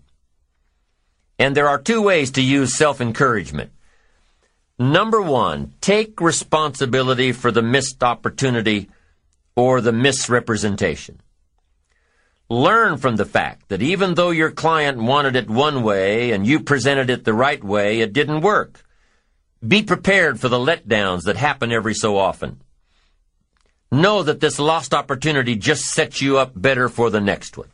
And 1.39 1.55
there 1.55 1.69
are 1.69 1.81
two 1.81 2.01
ways 2.01 2.31
to 2.31 2.41
use 2.41 2.77
self-encouragement. 2.77 3.71
Number 4.77 5.21
one, 5.21 5.73
take 5.79 6.19
responsibility 6.19 7.31
for 7.31 7.49
the 7.49 7.61
missed 7.61 8.03
opportunity 8.03 8.89
or 9.55 9.79
the 9.79 9.93
misrepresentation. 9.93 11.21
Learn 12.51 12.97
from 12.97 13.15
the 13.15 13.23
fact 13.23 13.69
that 13.69 13.81
even 13.81 14.15
though 14.15 14.31
your 14.31 14.51
client 14.51 14.97
wanted 14.97 15.37
it 15.37 15.49
one 15.49 15.83
way 15.83 16.31
and 16.31 16.45
you 16.45 16.59
presented 16.59 17.09
it 17.09 17.23
the 17.23 17.33
right 17.33 17.63
way, 17.63 18.01
it 18.01 18.11
didn't 18.11 18.41
work. 18.41 18.83
Be 19.65 19.83
prepared 19.83 20.37
for 20.37 20.49
the 20.49 20.57
letdowns 20.57 21.23
that 21.23 21.37
happen 21.37 21.71
every 21.71 21.93
so 21.93 22.17
often. 22.17 22.59
Know 23.89 24.21
that 24.23 24.41
this 24.41 24.59
lost 24.59 24.93
opportunity 24.93 25.55
just 25.55 25.83
sets 25.83 26.21
you 26.21 26.39
up 26.39 26.51
better 26.53 26.89
for 26.89 27.09
the 27.09 27.21
next 27.21 27.57
one. 27.57 27.69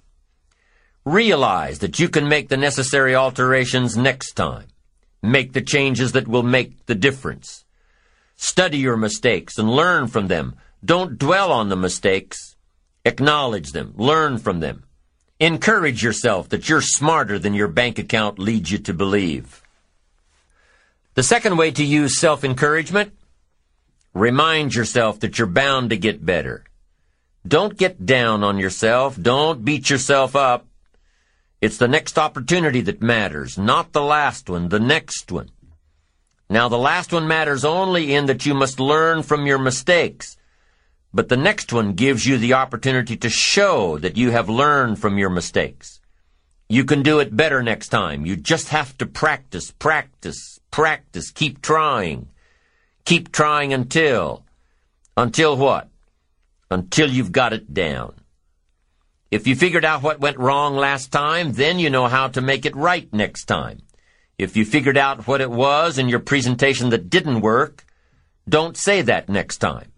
Realize 1.05 1.79
that 1.79 1.97
you 1.97 2.07
can 2.07 2.29
make 2.29 2.49
the 2.49 2.55
necessary 2.55 3.15
alterations 3.15 3.97
next 3.97 4.33
time. 4.33 4.67
Make 5.23 5.53
the 5.53 5.63
changes 5.63 6.11
that 6.11 6.27
will 6.27 6.43
make 6.43 6.85
the 6.85 6.93
difference. 6.93 7.65
Study 8.35 8.77
your 8.77 8.95
mistakes 8.95 9.57
and 9.57 9.71
learn 9.71 10.05
from 10.05 10.27
them. 10.27 10.55
Don't 10.85 11.17
dwell 11.17 11.51
on 11.51 11.69
the 11.69 11.75
mistakes. 11.75 12.56
Acknowledge 13.07 13.71
them. 13.71 13.93
Learn 13.95 14.37
from 14.37 14.59
them. 14.59 14.83
Encourage 15.39 16.03
yourself 16.03 16.49
that 16.49 16.67
you're 16.67 16.81
smarter 16.81 17.39
than 17.39 17.53
your 17.53 17.69
bank 17.69 17.97
account 17.97 18.37
leads 18.37 18.69
you 18.69 18.79
to 18.79 18.93
believe. 18.93 19.63
The 21.13 21.23
second 21.23 21.55
way 21.55 21.71
to 21.71 21.85
use 21.85 22.19
self-encouragement, 22.19 23.13
remind 24.13 24.75
yourself 24.75 25.21
that 25.21 25.37
you're 25.37 25.47
bound 25.47 25.91
to 25.91 25.97
get 25.97 26.25
better. 26.25 26.65
Don't 27.47 27.77
get 27.77 28.05
down 28.05 28.43
on 28.43 28.57
yourself. 28.57 29.15
Don't 29.19 29.63
beat 29.63 29.89
yourself 29.89 30.35
up. 30.35 30.67
It's 31.61 31.77
the 31.77 31.87
next 31.87 32.17
opportunity 32.17 32.81
that 32.81 33.01
matters, 33.01 33.57
not 33.57 33.93
the 33.93 34.01
last 34.01 34.49
one, 34.49 34.67
the 34.67 34.81
next 34.81 35.31
one. 35.31 35.49
Now, 36.49 36.67
the 36.67 36.77
last 36.77 37.13
one 37.13 37.27
matters 37.27 37.63
only 37.63 38.13
in 38.13 38.25
that 38.25 38.45
you 38.45 38.53
must 38.53 38.81
learn 38.81 39.23
from 39.23 39.47
your 39.47 39.59
mistakes. 39.59 40.36
But 41.17 41.29
the 41.29 41.35
next 41.35 41.73
one 41.73 41.93
gives 41.93 42.27
you 42.27 42.37
the 42.37 42.53
opportunity 42.53 43.17
to 43.17 43.27
show 43.27 43.97
that 43.97 44.17
you 44.17 44.29
have 44.29 44.49
learned 44.49 44.99
from 44.99 45.17
your 45.17 45.31
mistakes. 45.31 45.99
You 46.69 46.85
can 46.85 47.01
do 47.01 47.17
it 47.17 47.35
better 47.35 47.63
next 47.63 47.87
time. 47.87 48.27
You 48.27 48.35
just 48.35 48.69
have 48.69 48.95
to 48.99 49.07
practice, 49.07 49.71
practice, 49.71 50.59
practice. 50.69 51.31
Keep 51.31 51.63
trying. 51.63 52.27
Keep 53.03 53.31
trying 53.31 53.73
until. 53.73 54.45
Until 55.17 55.57
what? 55.57 55.89
Until 56.69 57.09
you've 57.09 57.31
got 57.31 57.51
it 57.51 57.73
down. 57.73 58.13
If 59.31 59.47
you 59.47 59.55
figured 59.55 59.85
out 59.85 60.03
what 60.03 60.19
went 60.19 60.37
wrong 60.37 60.75
last 60.75 61.11
time, 61.11 61.53
then 61.53 61.79
you 61.79 61.89
know 61.89 62.05
how 62.05 62.27
to 62.27 62.41
make 62.41 62.63
it 62.67 62.75
right 62.75 63.11
next 63.11 63.45
time. 63.45 63.79
If 64.37 64.55
you 64.55 64.65
figured 64.65 64.99
out 64.99 65.25
what 65.25 65.41
it 65.41 65.49
was 65.49 65.97
in 65.97 66.09
your 66.09 66.19
presentation 66.19 66.89
that 66.91 67.09
didn't 67.09 67.41
work, 67.41 67.85
don't 68.47 68.77
say 68.77 69.01
that 69.01 69.29
next 69.29 69.57
time. 69.57 69.93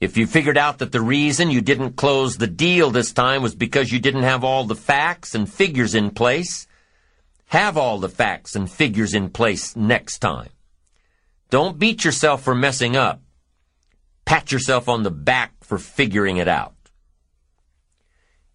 If 0.00 0.16
you 0.16 0.26
figured 0.26 0.58
out 0.58 0.78
that 0.78 0.92
the 0.92 1.00
reason 1.00 1.50
you 1.50 1.60
didn't 1.60 1.96
close 1.96 2.36
the 2.36 2.46
deal 2.46 2.90
this 2.90 3.12
time 3.12 3.42
was 3.42 3.54
because 3.54 3.92
you 3.92 4.00
didn't 4.00 4.24
have 4.24 4.44
all 4.44 4.64
the 4.64 4.74
facts 4.74 5.34
and 5.34 5.50
figures 5.50 5.94
in 5.94 6.10
place, 6.10 6.66
have 7.46 7.76
all 7.76 7.98
the 7.98 8.08
facts 8.08 8.56
and 8.56 8.70
figures 8.70 9.14
in 9.14 9.30
place 9.30 9.76
next 9.76 10.18
time. 10.18 10.50
Don't 11.50 11.78
beat 11.78 12.04
yourself 12.04 12.42
for 12.42 12.54
messing 12.54 12.96
up. 12.96 13.22
Pat 14.24 14.50
yourself 14.50 14.88
on 14.88 15.02
the 15.02 15.10
back 15.10 15.52
for 15.62 15.78
figuring 15.78 16.38
it 16.38 16.48
out. 16.48 16.74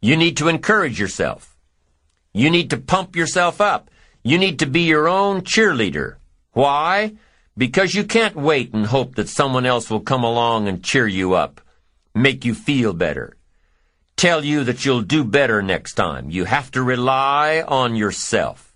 You 0.02 0.18
need 0.18 0.38
to 0.38 0.48
encourage 0.48 1.00
yourself. 1.00 1.56
You 2.34 2.50
need 2.50 2.70
to 2.72 2.78
pump 2.78 3.16
yourself 3.16 3.62
up. 3.62 3.90
You 4.24 4.38
need 4.38 4.60
to 4.60 4.66
be 4.66 4.82
your 4.82 5.08
own 5.08 5.42
cheerleader. 5.42 6.16
Why? 6.52 7.14
Because 7.60 7.94
you 7.94 8.06
can't 8.06 8.38
wait 8.38 8.74
and 8.74 8.86
hope 8.86 9.16
that 9.16 9.28
someone 9.28 9.66
else 9.66 9.90
will 9.90 10.00
come 10.00 10.24
along 10.24 10.70
and 10.70 10.82
cheer 10.82 11.06
you 11.06 11.34
up, 11.34 11.60
make 12.16 12.46
you 12.46 12.56
feel 12.56 12.94
better, 12.94 13.36
tell 14.16 14.46
you 14.46 14.64
that 14.64 14.86
you'll 14.86 15.02
do 15.02 15.26
better 15.26 15.62
next 15.62 15.96
time. 15.96 16.30
You 16.30 16.46
have 16.46 16.72
to 16.72 16.82
rely 16.82 17.62
on 17.68 17.98
yourself. 17.98 18.74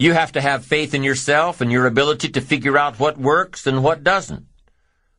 You 0.00 0.14
have 0.14 0.32
to 0.32 0.40
have 0.40 0.64
faith 0.64 0.94
in 0.94 1.04
yourself 1.04 1.60
and 1.60 1.70
your 1.70 1.86
ability 1.86 2.30
to 2.30 2.40
figure 2.40 2.76
out 2.76 2.98
what 2.98 3.18
works 3.18 3.68
and 3.68 3.84
what 3.84 4.02
doesn't, 4.02 4.46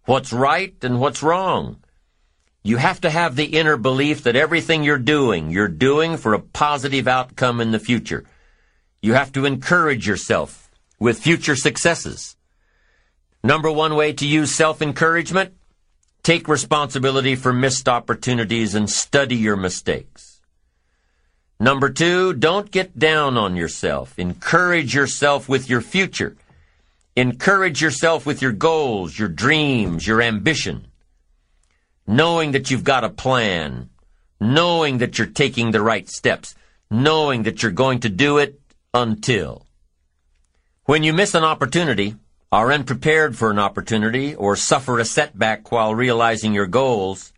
what's 0.03 0.33
right 0.33 0.75
and 0.81 0.99
what's 0.99 1.23
wrong. 1.23 1.77
You 2.63 2.75
have 2.75 2.99
to 2.99 3.09
have 3.09 3.37
the 3.37 3.57
inner 3.57 3.77
belief 3.77 4.23
that 4.23 4.35
everything 4.35 4.83
you're 4.83 4.97
doing, 4.99 5.51
you're 5.51 5.69
doing 5.69 6.17
for 6.17 6.33
a 6.33 6.39
positive 6.39 7.07
outcome 7.07 7.61
in 7.61 7.71
the 7.71 7.79
future. 7.79 8.25
You 9.01 9.13
have 9.13 9.31
to 9.31 9.45
encourage 9.45 10.05
yourself 10.05 10.69
with 10.99 11.23
future 11.23 11.55
successes. 11.55 12.35
Number 13.43 13.71
one 13.71 13.95
way 13.95 14.11
to 14.13 14.27
use 14.27 14.53
self-encouragement? 14.53 15.53
Take 16.23 16.47
responsibility 16.47 17.35
for 17.35 17.53
missed 17.53 17.87
opportunities 17.87 18.75
and 18.75 18.89
study 18.89 19.37
your 19.37 19.55
mistakes. 19.55 20.41
Number 21.59 21.89
two, 21.89 22.33
don't 22.33 22.69
get 22.71 22.99
down 22.99 23.37
on 23.37 23.55
yourself. 23.55 24.17
Encourage 24.19 24.93
yourself 24.93 25.47
with 25.47 25.69
your 25.69 25.81
future. 25.81 26.35
Encourage 27.15 27.81
yourself 27.81 28.25
with 28.25 28.41
your 28.41 28.51
goals, 28.51 29.17
your 29.17 29.29
dreams, 29.29 30.05
your 30.05 30.21
ambition. 30.21 30.87
Knowing 32.07 32.51
that 32.51 32.69
you've 32.69 32.83
got 32.83 33.03
a 33.03 33.09
plan. 33.09 33.89
Knowing 34.39 34.99
that 34.99 35.17
you're 35.17 35.27
taking 35.27 35.71
the 35.71 35.81
right 35.81 36.09
steps. 36.09 36.55
Knowing 36.89 37.43
that 37.43 37.61
you're 37.61 37.71
going 37.71 37.99
to 38.01 38.09
do 38.09 38.37
it 38.37 38.59
until. 38.93 39.65
When 40.85 41.03
you 41.03 41.13
miss 41.13 41.35
an 41.35 41.43
opportunity, 41.43 42.15
are 42.51 42.71
unprepared 42.71 43.37
for 43.37 43.51
an 43.51 43.59
opportunity, 43.59 44.33
or 44.35 44.55
suffer 44.55 44.99
a 44.99 45.05
setback 45.05 45.71
while 45.71 45.93
realizing 45.93 46.53
your 46.53 46.67
goals, 46.67 47.31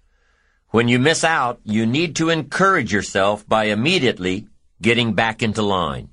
when 0.70 0.88
you 0.88 1.00
miss 1.00 1.26
out, 1.26 1.60
you 1.66 1.86
need 1.86 2.16
to 2.16 2.30
encourage 2.30 2.94
yourself 2.94 3.48
by 3.48 3.66
immediately 3.66 4.48
getting 4.82 5.14
back 5.14 5.44
into 5.44 5.62
line. 5.62 6.10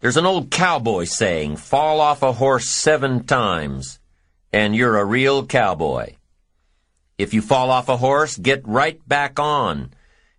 There's 0.00 0.18
an 0.18 0.26
old 0.26 0.50
cowboy 0.50 1.04
saying, 1.04 1.56
fall 1.56 2.02
off 2.02 2.22
a 2.22 2.32
horse 2.32 2.68
seven 2.68 3.24
times, 3.24 3.98
and 4.52 4.76
you're 4.76 4.98
a 4.98 5.04
real 5.04 5.46
cowboy. 5.46 6.16
If 7.16 7.32
you 7.32 7.40
fall 7.40 7.70
off 7.70 7.88
a 7.88 7.96
horse, 7.96 8.36
get 8.36 8.66
right 8.68 9.00
back 9.08 9.38
on. 9.38 9.90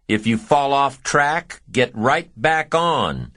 If 0.08 0.28
you 0.28 0.38
fall 0.38 0.74
off 0.74 1.02
track, 1.02 1.62
get 1.72 1.92
right 1.96 2.30
back 2.40 2.76
on. 2.76 3.32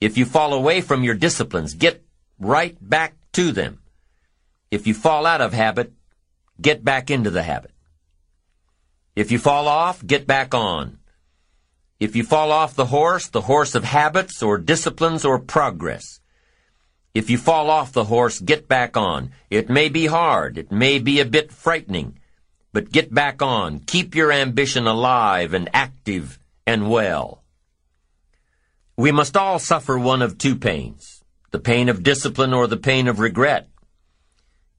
If 0.00 0.16
you 0.16 0.24
fall 0.26 0.52
away 0.52 0.80
from 0.80 1.02
your 1.02 1.14
disciplines, 1.14 1.74
get 1.74 2.04
right 2.38 2.76
back 2.80 3.14
to 3.32 3.52
them. 3.52 3.80
If 4.70 4.86
you 4.86 4.94
fall 4.94 5.26
out 5.26 5.40
of 5.40 5.52
habit, 5.52 5.92
get 6.60 6.84
back 6.84 7.10
into 7.10 7.30
the 7.30 7.42
habit. 7.42 7.72
If 9.14 9.32
you 9.32 9.38
fall 9.38 9.68
off, 9.68 10.04
get 10.06 10.26
back 10.26 10.54
on. 10.54 10.98
If 11.98 12.14
you 12.14 12.24
fall 12.24 12.52
off 12.52 12.74
the 12.74 12.86
horse, 12.86 13.28
the 13.28 13.40
horse 13.42 13.74
of 13.74 13.84
habits 13.84 14.42
or 14.42 14.58
disciplines 14.58 15.24
or 15.24 15.38
progress. 15.38 16.20
If 17.14 17.30
you 17.30 17.38
fall 17.38 17.70
off 17.70 17.92
the 17.92 18.04
horse, 18.04 18.38
get 18.40 18.68
back 18.68 18.94
on. 18.94 19.30
It 19.48 19.70
may 19.70 19.88
be 19.88 20.04
hard. 20.04 20.58
It 20.58 20.70
may 20.70 20.98
be 20.98 21.18
a 21.20 21.24
bit 21.24 21.50
frightening. 21.50 22.18
But 22.74 22.92
get 22.92 23.14
back 23.14 23.40
on. 23.40 23.78
Keep 23.78 24.14
your 24.14 24.30
ambition 24.30 24.86
alive 24.86 25.54
and 25.54 25.70
active 25.72 26.38
and 26.66 26.90
well. 26.90 27.42
We 28.98 29.12
must 29.12 29.34
all 29.34 29.58
suffer 29.58 29.98
one 29.98 30.20
of 30.20 30.36
two 30.36 30.56
pains, 30.56 31.22
the 31.56 31.60
pain 31.60 31.88
of 31.88 32.02
discipline 32.02 32.52
or 32.52 32.66
the 32.66 32.76
pain 32.76 33.08
of 33.08 33.18
regret. 33.18 33.66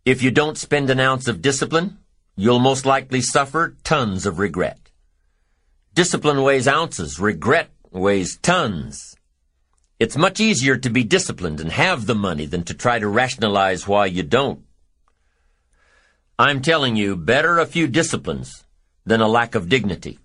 If 0.06 0.22
you 0.22 0.30
don't 0.30 0.60
spend 0.60 0.92
an 0.92 1.00
ounce 1.00 1.28
of 1.28 1.42
discipline, 1.42 1.98
you'll 2.36 2.60
most 2.60 2.86
likely 2.86 3.20
suffer 3.20 3.76
tons 3.84 4.28
of 4.28 4.38
regret. 4.38 4.92
Discipline 5.96 6.44
weighs 6.44 6.68
ounces, 6.68 7.20
regret 7.20 7.72
weighs 7.90 8.38
tons. 8.38 9.16
It's 9.98 10.16
much 10.16 10.40
easier 10.40 10.78
to 10.78 10.92
be 10.92 11.04
disciplined 11.04 11.60
and 11.60 11.72
have 11.72 12.06
the 12.06 12.14
money 12.14 12.46
than 12.46 12.62
to 12.66 12.76
try 12.76 13.00
to 13.00 13.08
rationalize 13.08 13.88
why 13.88 14.06
you 14.06 14.22
don't. 14.22 14.64
I'm 16.38 16.62
telling 16.62 16.96
you, 16.96 17.16
better 17.16 17.58
a 17.58 17.66
few 17.66 17.88
disciplines 17.88 18.66
than 19.04 19.20
a 19.20 19.28
lack 19.28 19.56
of 19.56 19.68
dignity. 19.68 20.20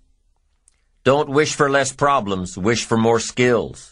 Don't 1.02 1.30
wish 1.30 1.54
for 1.54 1.70
less 1.70 1.94
problems, 1.94 2.58
wish 2.58 2.84
for 2.84 2.98
more 2.98 3.20
skills. 3.20 3.91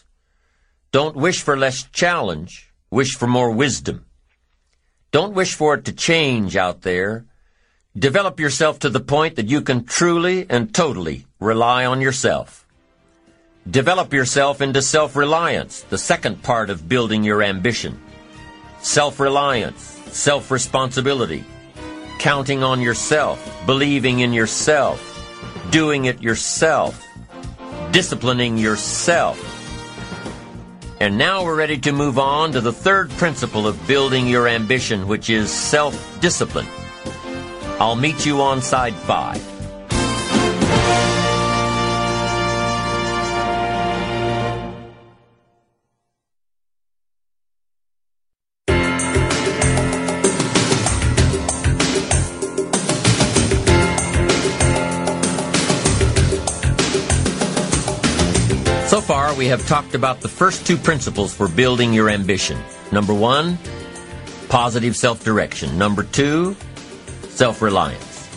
Don't 0.91 1.15
wish 1.15 1.41
for 1.41 1.57
less 1.57 1.83
challenge, 1.93 2.69
wish 2.89 3.15
for 3.15 3.25
more 3.25 3.49
wisdom. 3.49 4.05
Don't 5.11 5.33
wish 5.33 5.55
for 5.55 5.75
it 5.75 5.85
to 5.85 5.93
change 5.93 6.57
out 6.57 6.81
there. 6.81 7.25
Develop 7.97 8.41
yourself 8.41 8.79
to 8.79 8.89
the 8.89 8.99
point 8.99 9.37
that 9.37 9.47
you 9.47 9.61
can 9.61 9.85
truly 9.85 10.45
and 10.49 10.73
totally 10.73 11.27
rely 11.39 11.85
on 11.85 12.01
yourself. 12.01 12.65
Develop 13.69 14.11
yourself 14.11 14.59
into 14.59 14.81
self-reliance, 14.81 15.81
the 15.83 15.97
second 15.97 16.43
part 16.43 16.69
of 16.69 16.89
building 16.89 17.23
your 17.23 17.41
ambition. 17.41 17.97
Self-reliance, 18.81 19.81
self-responsibility, 20.11 21.45
counting 22.19 22.63
on 22.63 22.81
yourself, 22.81 23.39
believing 23.65 24.19
in 24.19 24.33
yourself, 24.33 24.99
doing 25.69 26.05
it 26.05 26.21
yourself, 26.21 27.01
disciplining 27.91 28.57
yourself. 28.57 29.50
And 31.01 31.17
now 31.17 31.43
we're 31.43 31.55
ready 31.55 31.79
to 31.79 31.91
move 31.91 32.19
on 32.19 32.51
to 32.51 32.61
the 32.61 32.71
third 32.71 33.09
principle 33.09 33.65
of 33.65 33.87
building 33.87 34.27
your 34.27 34.47
ambition, 34.47 35.07
which 35.07 35.31
is 35.31 35.49
self-discipline. 35.49 36.67
I'll 37.79 37.95
meet 37.95 38.23
you 38.23 38.39
on 38.39 38.61
side 38.61 38.93
five. 38.93 39.60
We 59.41 59.47
have 59.47 59.65
talked 59.65 59.95
about 59.95 60.21
the 60.21 60.27
first 60.27 60.67
two 60.67 60.77
principles 60.77 61.33
for 61.33 61.47
building 61.47 61.93
your 61.93 62.11
ambition. 62.11 62.59
Number 62.91 63.11
one, 63.11 63.57
positive 64.49 64.95
self 64.95 65.23
direction. 65.23 65.79
Number 65.79 66.03
two, 66.03 66.55
self 67.27 67.59
reliance. 67.63 68.29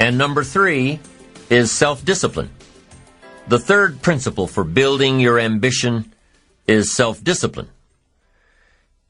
And 0.00 0.18
number 0.18 0.42
three 0.42 0.98
is 1.48 1.70
self 1.70 2.04
discipline. 2.04 2.50
The 3.46 3.60
third 3.60 4.02
principle 4.02 4.48
for 4.48 4.64
building 4.64 5.20
your 5.20 5.38
ambition 5.38 6.12
is 6.66 6.92
self 6.92 7.22
discipline. 7.22 7.68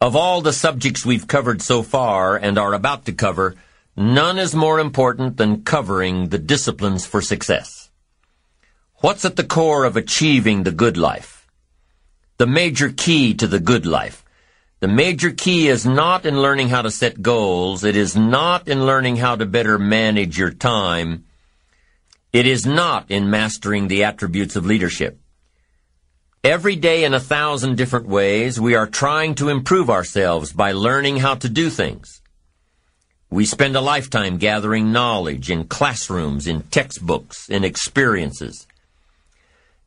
Of 0.03 0.17
all 0.17 0.43
the 0.43 0.53
subjects 0.53 1.07
we've 1.07 1.27
covered 1.27 1.63
so 1.63 1.83
far 1.83 2.37
and 2.37 2.59
are 2.59 2.75
about 2.75 3.07
to 3.07 3.15
cover, 3.15 3.55
none 3.97 4.39
is 4.39 4.55
more 4.55 4.79
important 4.79 5.39
than 5.39 5.65
covering 5.65 6.29
the 6.29 6.39
disciplines 6.39 7.07
for 7.07 7.23
success. 7.23 7.86
What's 9.01 9.27
at 9.27 9.37
the 9.37 9.45
core 9.45 9.85
of 9.85 9.99
achieving 9.99 10.63
the 10.63 10.73
good 10.73 10.97
life? 10.97 11.47
The 12.39 12.47
major 12.47 12.91
key 12.91 13.35
to 13.35 13.47
the 13.47 13.61
good 13.61 13.85
life. 13.85 14.25
The 14.81 14.89
major 14.89 15.33
key 15.33 15.69
is 15.69 15.85
not 15.85 16.25
in 16.25 16.41
learning 16.41 16.71
how 16.71 16.81
to 16.81 16.91
set 16.91 17.21
goals. 17.21 17.85
It 17.85 17.95
is 17.95 18.17
not 18.17 18.69
in 18.69 18.87
learning 18.87 19.17
how 19.17 19.37
to 19.37 19.45
better 19.45 19.79
manage 19.79 20.39
your 20.39 20.51
time. 20.51 21.27
It 22.33 22.47
is 22.47 22.65
not 22.65 23.11
in 23.11 23.29
mastering 23.29 23.89
the 23.89 24.05
attributes 24.05 24.57
of 24.57 24.65
leadership. 24.65 25.21
Every 26.43 26.77
day 26.77 27.05
in 27.05 27.13
a 27.13 27.21
thousand 27.21 27.77
different 27.77 28.07
ways, 28.07 28.59
we 28.59 28.75
are 28.75 28.87
trying 28.87 29.35
to 29.35 29.51
improve 29.51 29.91
ourselves 29.91 30.55
by 30.55 30.73
learning 30.73 31.19
how 31.19 31.35
to 31.35 31.51
do 31.51 31.69
things. 31.69 32.23
We 33.29 33.45
spend 33.45 33.77
a 33.77 33.83
lifetime 33.83 34.39
gathering 34.39 34.91
knowledge 34.91 35.51
in 35.51 35.69
classrooms, 35.69 36.47
in 36.47 36.63
textbooks, 36.63 37.51
in 37.51 37.63
experiences. 37.63 38.67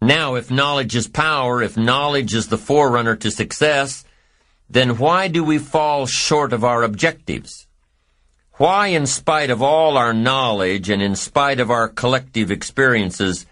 Now, 0.01 0.35
if 0.35 0.49
knowledge 0.49 0.95
is 0.95 1.07
power, 1.07 1.61
if 1.61 1.75
knowledge 1.75 2.33
is 2.33 2.47
the 2.47 2.57
forerunner 2.57 3.17
to 3.17 3.29
success, 3.29 4.05
then 4.69 4.97
why 4.97 5.27
do 5.27 5.43
we 5.43 5.57
fall 5.57 6.05
short 6.05 6.53
of 6.53 6.63
our 6.63 6.83
objectives? 6.83 7.67
Why, 8.53 8.87
in 8.87 9.05
spite 9.07 9.49
of 9.49 9.61
all 9.61 9.97
our 9.97 10.13
knowledge 10.13 10.89
and 10.89 11.01
in 11.01 11.15
spite 11.15 11.59
of 11.59 11.69
our 11.69 11.89
collective 11.89 12.49
experiences, 12.49 13.45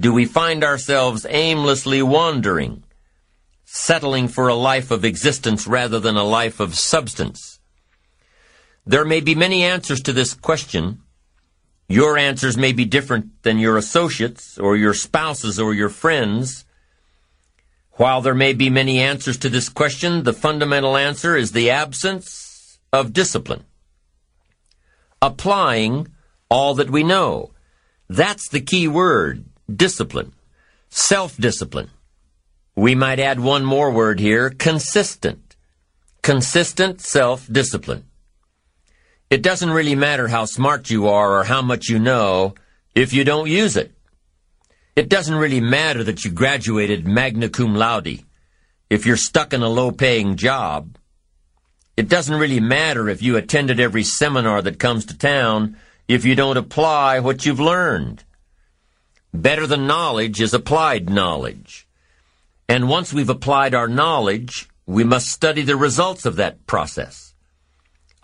do 0.00 0.12
we 0.12 0.24
find 0.24 0.64
ourselves 0.64 1.26
aimlessly 1.28 2.02
wandering, 2.02 2.82
settling 3.64 4.26
for 4.26 4.48
a 4.48 4.54
life 4.54 4.90
of 4.90 5.04
existence 5.04 5.66
rather 5.66 6.00
than 6.00 6.16
a 6.16 6.24
life 6.24 6.58
of 6.58 6.74
substance? 6.74 7.60
There 8.84 9.04
may 9.04 9.20
be 9.20 9.36
many 9.36 9.62
answers 9.62 10.02
to 10.02 10.12
this 10.12 10.34
question. 10.34 11.03
Your 11.88 12.16
answers 12.16 12.56
may 12.56 12.72
be 12.72 12.84
different 12.84 13.42
than 13.42 13.58
your 13.58 13.76
associates 13.76 14.58
or 14.58 14.76
your 14.76 14.94
spouses 14.94 15.60
or 15.60 15.74
your 15.74 15.90
friends. 15.90 16.64
While 17.92 18.22
there 18.22 18.34
may 18.34 18.54
be 18.54 18.70
many 18.70 19.00
answers 19.00 19.36
to 19.38 19.48
this 19.48 19.68
question, 19.68 20.24
the 20.24 20.32
fundamental 20.32 20.96
answer 20.96 21.36
is 21.36 21.52
the 21.52 21.70
absence 21.70 22.78
of 22.92 23.12
discipline. 23.12 23.64
Applying 25.20 26.08
all 26.48 26.74
that 26.74 26.90
we 26.90 27.02
know. 27.02 27.52
That's 28.08 28.48
the 28.48 28.60
key 28.60 28.88
word 28.88 29.44
discipline, 29.74 30.34
self-discipline. 30.88 31.90
We 32.76 32.94
might 32.94 33.20
add 33.20 33.40
one 33.40 33.64
more 33.64 33.90
word 33.90 34.20
here, 34.20 34.50
consistent. 34.50 35.56
Consistent 36.22 37.00
self-discipline. 37.00 38.04
It 39.34 39.42
doesn't 39.42 39.70
really 39.70 39.96
matter 39.96 40.28
how 40.28 40.44
smart 40.44 40.90
you 40.90 41.08
are 41.08 41.40
or 41.40 41.42
how 41.42 41.60
much 41.60 41.88
you 41.88 41.98
know 41.98 42.54
if 42.94 43.12
you 43.12 43.24
don't 43.24 43.50
use 43.50 43.76
it. 43.76 43.90
It 44.94 45.08
doesn't 45.08 45.34
really 45.34 45.60
matter 45.60 46.04
that 46.04 46.24
you 46.24 46.30
graduated 46.30 47.04
magna 47.04 47.48
cum 47.48 47.74
laude 47.74 48.22
if 48.88 49.04
you're 49.04 49.16
stuck 49.16 49.52
in 49.52 49.60
a 49.60 49.68
low-paying 49.68 50.36
job. 50.36 50.96
It 51.96 52.08
doesn't 52.08 52.38
really 52.38 52.60
matter 52.60 53.08
if 53.08 53.22
you 53.22 53.36
attended 53.36 53.80
every 53.80 54.04
seminar 54.04 54.62
that 54.62 54.78
comes 54.78 55.04
to 55.06 55.18
town 55.18 55.78
if 56.06 56.24
you 56.24 56.36
don't 56.36 56.56
apply 56.56 57.18
what 57.18 57.44
you've 57.44 57.58
learned. 57.58 58.22
Better 59.32 59.66
than 59.66 59.88
knowledge 59.88 60.40
is 60.40 60.54
applied 60.54 61.10
knowledge. 61.10 61.88
And 62.68 62.88
once 62.88 63.12
we've 63.12 63.28
applied 63.28 63.74
our 63.74 63.88
knowledge, 63.88 64.68
we 64.86 65.02
must 65.02 65.26
study 65.26 65.62
the 65.62 65.74
results 65.74 66.24
of 66.24 66.36
that 66.36 66.68
process. 66.68 67.23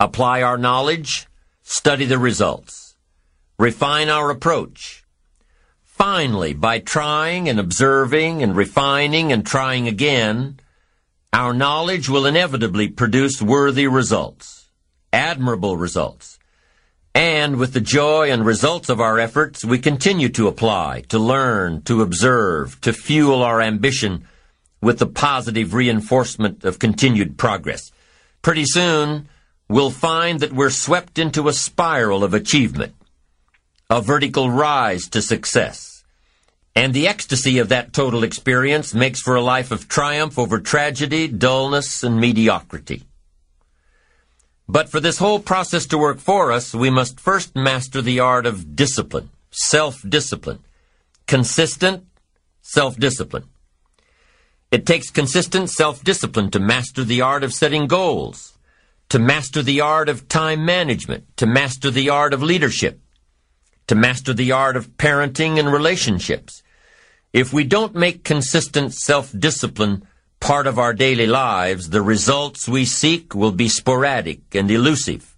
Apply 0.01 0.41
our 0.41 0.57
knowledge, 0.57 1.27
study 1.61 2.05
the 2.05 2.17
results. 2.17 2.95
Refine 3.59 4.09
our 4.09 4.31
approach. 4.31 5.03
Finally, 5.83 6.55
by 6.55 6.79
trying 6.79 7.47
and 7.47 7.59
observing 7.59 8.41
and 8.41 8.55
refining 8.55 9.31
and 9.31 9.45
trying 9.45 9.87
again, 9.87 10.59
our 11.31 11.53
knowledge 11.53 12.09
will 12.09 12.25
inevitably 12.25 12.87
produce 12.87 13.43
worthy 13.43 13.85
results, 13.85 14.71
admirable 15.13 15.77
results. 15.77 16.39
And 17.13 17.57
with 17.57 17.73
the 17.73 17.79
joy 17.79 18.31
and 18.31 18.43
results 18.43 18.89
of 18.89 18.99
our 18.99 19.19
efforts, 19.19 19.63
we 19.63 19.77
continue 19.77 20.29
to 20.29 20.47
apply, 20.47 21.01
to 21.09 21.19
learn, 21.19 21.83
to 21.83 22.01
observe, 22.01 22.81
to 22.81 22.91
fuel 22.91 23.43
our 23.43 23.61
ambition 23.61 24.25
with 24.81 24.97
the 24.97 25.05
positive 25.05 25.75
reinforcement 25.75 26.65
of 26.65 26.79
continued 26.79 27.37
progress. 27.37 27.91
Pretty 28.41 28.65
soon, 28.65 29.27
we'll 29.71 29.89
find 29.89 30.41
that 30.41 30.51
we're 30.51 30.69
swept 30.69 31.17
into 31.17 31.47
a 31.47 31.53
spiral 31.53 32.25
of 32.25 32.33
achievement, 32.33 32.93
a 33.89 34.01
vertical 34.01 34.49
rise 34.49 35.07
to 35.07 35.21
success. 35.21 36.03
And 36.75 36.93
the 36.93 37.07
ecstasy 37.07 37.57
of 37.57 37.69
that 37.69 37.93
total 37.93 38.23
experience 38.23 38.93
makes 38.93 39.21
for 39.21 39.35
a 39.35 39.41
life 39.41 39.71
of 39.71 39.87
triumph 39.87 40.37
over 40.37 40.59
tragedy, 40.59 41.27
dullness, 41.29 42.03
and 42.03 42.19
mediocrity. 42.19 43.03
But 44.67 44.89
for 44.89 44.99
this 44.99 45.17
whole 45.17 45.39
process 45.39 45.85
to 45.87 45.97
work 45.97 46.19
for 46.19 46.51
us, 46.51 46.73
we 46.73 46.89
must 46.89 47.19
first 47.19 47.55
master 47.55 48.01
the 48.01 48.19
art 48.19 48.45
of 48.45 48.75
discipline, 48.75 49.29
self-discipline, 49.51 50.59
consistent 51.27 52.05
self-discipline. 52.61 53.45
It 54.69 54.85
takes 54.85 55.09
consistent 55.09 55.69
self-discipline 55.69 56.51
to 56.51 56.59
master 56.59 57.03
the 57.03 57.21
art 57.21 57.43
of 57.43 57.53
setting 57.53 57.87
goals, 57.87 58.50
to 59.11 59.19
master 59.19 59.61
the 59.61 59.81
art 59.81 60.07
of 60.07 60.29
time 60.29 60.63
management, 60.63 61.25
to 61.35 61.45
master 61.45 61.91
the 61.91 62.09
art 62.09 62.33
of 62.33 62.41
leadership, 62.41 63.01
to 63.85 63.93
master 63.93 64.33
the 64.33 64.53
art 64.53 64.77
of 64.77 64.95
parenting 64.95 65.59
and 65.59 65.69
relationships. 65.69 66.63
If 67.33 67.51
we 67.51 67.65
don't 67.65 67.93
make 67.93 68.23
consistent 68.23 68.93
self-discipline 68.93 70.07
part 70.39 70.65
of 70.65 70.79
our 70.79 70.93
daily 70.93 71.27
lives, 71.27 71.89
the 71.89 72.01
results 72.01 72.69
we 72.69 72.85
seek 72.85 73.35
will 73.35 73.51
be 73.51 73.67
sporadic 73.67 74.55
and 74.55 74.71
elusive. 74.71 75.35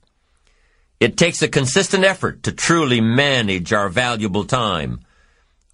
It 0.99 1.17
takes 1.17 1.41
a 1.41 1.47
consistent 1.47 2.03
effort 2.03 2.43
to 2.43 2.51
truly 2.51 3.01
manage 3.01 3.73
our 3.73 3.89
valuable 3.89 4.45
time, 4.45 4.99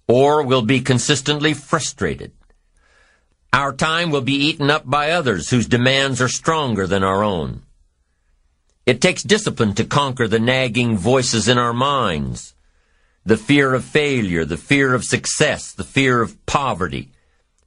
or 0.08 0.42
we'll 0.42 0.62
be 0.62 0.80
consistently 0.80 1.52
frustrated. 1.52 2.32
Our 3.52 3.74
time 3.74 4.10
will 4.10 4.22
be 4.22 4.46
eaten 4.46 4.70
up 4.70 4.88
by 4.88 5.10
others 5.10 5.50
whose 5.50 5.66
demands 5.66 6.22
are 6.22 6.28
stronger 6.28 6.86
than 6.86 7.04
our 7.04 7.22
own. 7.22 7.64
It 8.86 9.00
takes 9.00 9.22
discipline 9.22 9.74
to 9.74 9.84
conquer 9.84 10.26
the 10.26 10.38
nagging 10.38 10.96
voices 10.96 11.48
in 11.48 11.58
our 11.58 11.72
minds. 11.72 12.54
The 13.24 13.36
fear 13.36 13.74
of 13.74 13.84
failure, 13.84 14.44
the 14.44 14.56
fear 14.56 14.94
of 14.94 15.04
success, 15.04 15.72
the 15.72 15.84
fear 15.84 16.22
of 16.22 16.44
poverty, 16.46 17.10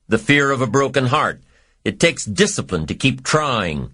the 0.07 0.17
fear 0.17 0.51
of 0.51 0.61
a 0.61 0.67
broken 0.67 1.05
heart, 1.05 1.41
it 1.83 1.99
takes 1.99 2.25
discipline 2.25 2.87
to 2.87 2.95
keep 2.95 3.23
trying 3.23 3.91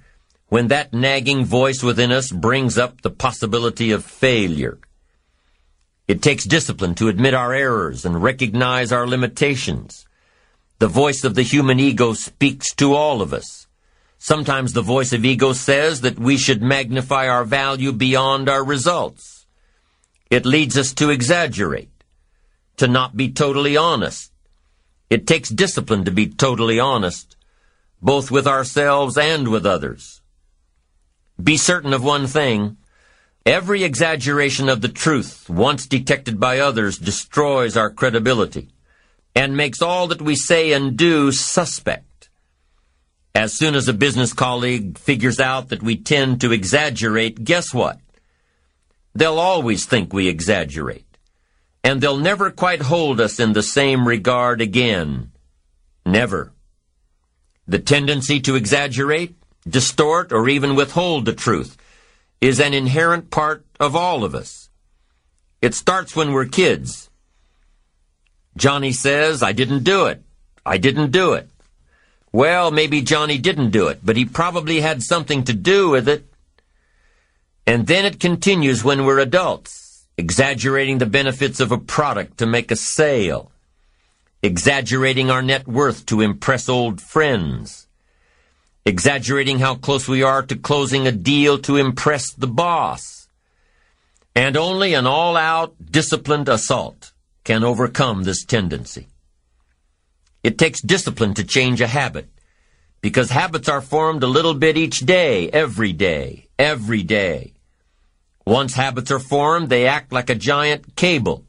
when 0.48 0.68
that 0.68 0.94
nagging 0.94 1.46
voice 1.46 1.84
within 1.84 2.12
us 2.12 2.32
brings 2.32 2.78
up 2.78 3.02
the 3.02 3.10
possibility 3.10 3.92
of 3.92 4.04
failure. 4.04 4.80
It 6.08 6.24
takes 6.24 6.46
discipline 6.46 6.96
to 6.96 7.08
admit 7.08 7.36
our 7.36 7.54
errors 7.54 8.04
and 8.04 8.24
recognize 8.24 8.92
our 8.92 9.06
limitations. 9.06 10.08
The 10.80 10.88
voice 10.88 11.24
of 11.24 11.36
the 11.36 11.44
human 11.44 11.80
ego 11.80 12.14
speaks 12.14 12.74
to 12.76 12.96
all 12.96 13.22
of 13.22 13.32
us. 13.32 13.59
Sometimes 14.20 14.74
the 14.74 14.82
voice 14.82 15.12
of 15.14 15.26
ego 15.26 15.54
says 15.54 16.02
that 16.02 16.20
we 16.20 16.38
should 16.38 16.62
magnify 16.62 17.28
our 17.28 17.44
value 17.44 17.92
beyond 17.92 18.48
our 18.48 18.64
results. 18.64 19.48
It 20.30 20.46
leads 20.46 20.78
us 20.78 20.94
to 20.94 21.10
exaggerate, 21.10 21.90
to 22.78 22.88
not 22.88 23.18
be 23.18 23.32
totally 23.32 23.76
honest. 23.76 24.32
It 25.10 25.26
takes 25.26 25.50
discipline 25.50 26.06
to 26.06 26.12
be 26.12 26.28
totally 26.28 26.80
honest 26.80 27.36
both 28.02 28.32
with 28.32 28.48
ourselves 28.48 29.18
and 29.18 29.48
with 29.48 29.66
others. 29.66 30.22
Be 31.42 31.58
certain 31.58 31.94
of 31.94 32.04
one 32.04 32.28
thing. 32.28 32.78
Every 33.46 33.84
exaggeration 33.84 34.70
of 34.70 34.82
the 34.82 34.90
truth, 34.90 35.50
once 35.50 35.86
detected 35.86 36.40
by 36.40 36.60
others, 36.60 36.98
destroys 36.98 37.76
our 37.76 37.90
credibility 37.90 38.70
and 39.36 39.56
makes 39.56 39.82
all 39.82 40.08
that 40.08 40.22
we 40.22 40.36
say 40.36 40.72
and 40.74 40.98
do 40.98 41.32
suspect. 41.32 42.06
As 43.36 43.54
soon 43.54 43.76
as 43.76 43.88
a 43.88 43.94
business 43.94 44.34
colleague 44.34 44.98
figures 44.98 45.40
out 45.40 45.70
that 45.70 45.84
we 45.84 45.96
tend 45.96 46.42
to 46.42 46.52
exaggerate, 46.52 47.44
guess 47.44 47.74
what? 47.74 48.00
They'll 49.16 49.40
always 49.40 49.86
think 49.86 50.14
we 50.14 50.28
exaggerate. 50.28 51.06
And 51.84 52.02
they'll 52.02 52.18
never 52.18 52.52
quite 52.52 52.82
hold 52.82 53.22
us 53.22 53.40
in 53.40 53.54
the 53.54 53.64
same 53.64 54.08
regard 54.08 54.62
again 54.62 55.32
Never. 56.10 56.54
The 57.68 57.78
tendency 57.78 58.40
to 58.42 58.56
exaggerate, 58.56 59.36
distort, 59.68 60.32
or 60.32 60.50
even 60.50 60.76
withhold 60.76 61.26
the 61.26 61.34
truth 61.34 61.78
is 62.42 62.60
an 62.60 62.74
inherent 62.74 63.30
part 63.30 63.64
of 63.80 63.96
all 63.96 64.24
of 64.24 64.34
us. 64.34 64.70
It 65.62 65.76
starts 65.76 66.16
when 66.16 66.32
we're 66.32 66.46
kids. 66.46 67.10
Johnny 68.58 68.92
says, 68.92 69.44
I 69.44 69.52
didn't 69.52 69.84
do 69.84 70.08
it. 70.08 70.24
I 70.66 70.80
didn't 70.80 71.12
do 71.12 71.34
it. 71.34 71.50
Well, 72.32 72.70
maybe 72.70 73.02
Johnny 73.02 73.38
didn't 73.38 73.72
do 73.72 73.88
it, 73.88 74.00
but 74.04 74.16
he 74.16 74.26
probably 74.26 74.82
had 74.82 75.02
something 75.02 75.44
to 75.46 75.54
do 75.54 75.90
with 75.90 76.08
it. 76.08 76.26
And 77.66 77.88
then 77.88 78.06
it 78.06 78.20
continues 78.20 78.84
when 78.84 79.06
we're 79.06 79.20
adults, 79.20 80.06
exaggerating 80.18 81.00
the 81.00 81.06
benefits 81.06 81.60
of 81.60 81.72
a 81.72 81.78
product 81.78 82.38
to 82.38 82.46
make 82.46 82.72
a 82.72 82.76
sale, 82.76 83.52
exaggerating 84.44 85.32
our 85.32 85.42
net 85.42 85.68
worth 85.68 86.06
to 86.08 86.22
impress 86.22 86.70
old 86.70 87.02
friends, 87.02 87.88
exaggerating 88.86 89.60
how 89.60 89.76
close 89.76 90.08
we 90.08 90.24
are 90.24 90.44
to 90.44 90.56
closing 90.56 91.08
a 91.08 91.12
deal 91.12 91.58
to 91.60 91.78
impress 91.78 92.32
the 92.34 92.48
boss. 92.48 93.28
And 94.36 94.56
only 94.56 94.94
an 94.94 95.06
all-out, 95.08 95.76
disciplined 95.92 96.48
assault 96.48 97.12
can 97.44 97.64
overcome 97.64 98.24
this 98.24 98.46
tendency. 98.46 99.08
It 100.42 100.58
takes 100.58 100.82
discipline 100.82 101.34
to 101.34 101.44
change 101.44 101.82
a 101.82 101.88
habit, 101.88 102.30
because 103.02 103.32
habits 103.32 103.68
are 103.68 103.82
formed 103.82 104.24
a 104.24 104.28
little 104.28 104.54
bit 104.54 104.78
each 104.78 105.00
day, 105.00 105.50
every 105.50 105.92
day, 105.92 106.48
every 106.58 107.04
day. 107.04 107.54
Once 108.46 108.74
habits 108.74 109.12
are 109.12 109.20
formed, 109.20 109.70
they 109.70 109.86
act 109.86 110.14
like 110.14 110.30
a 110.30 110.36
giant 110.36 110.96
cable. 110.96 111.44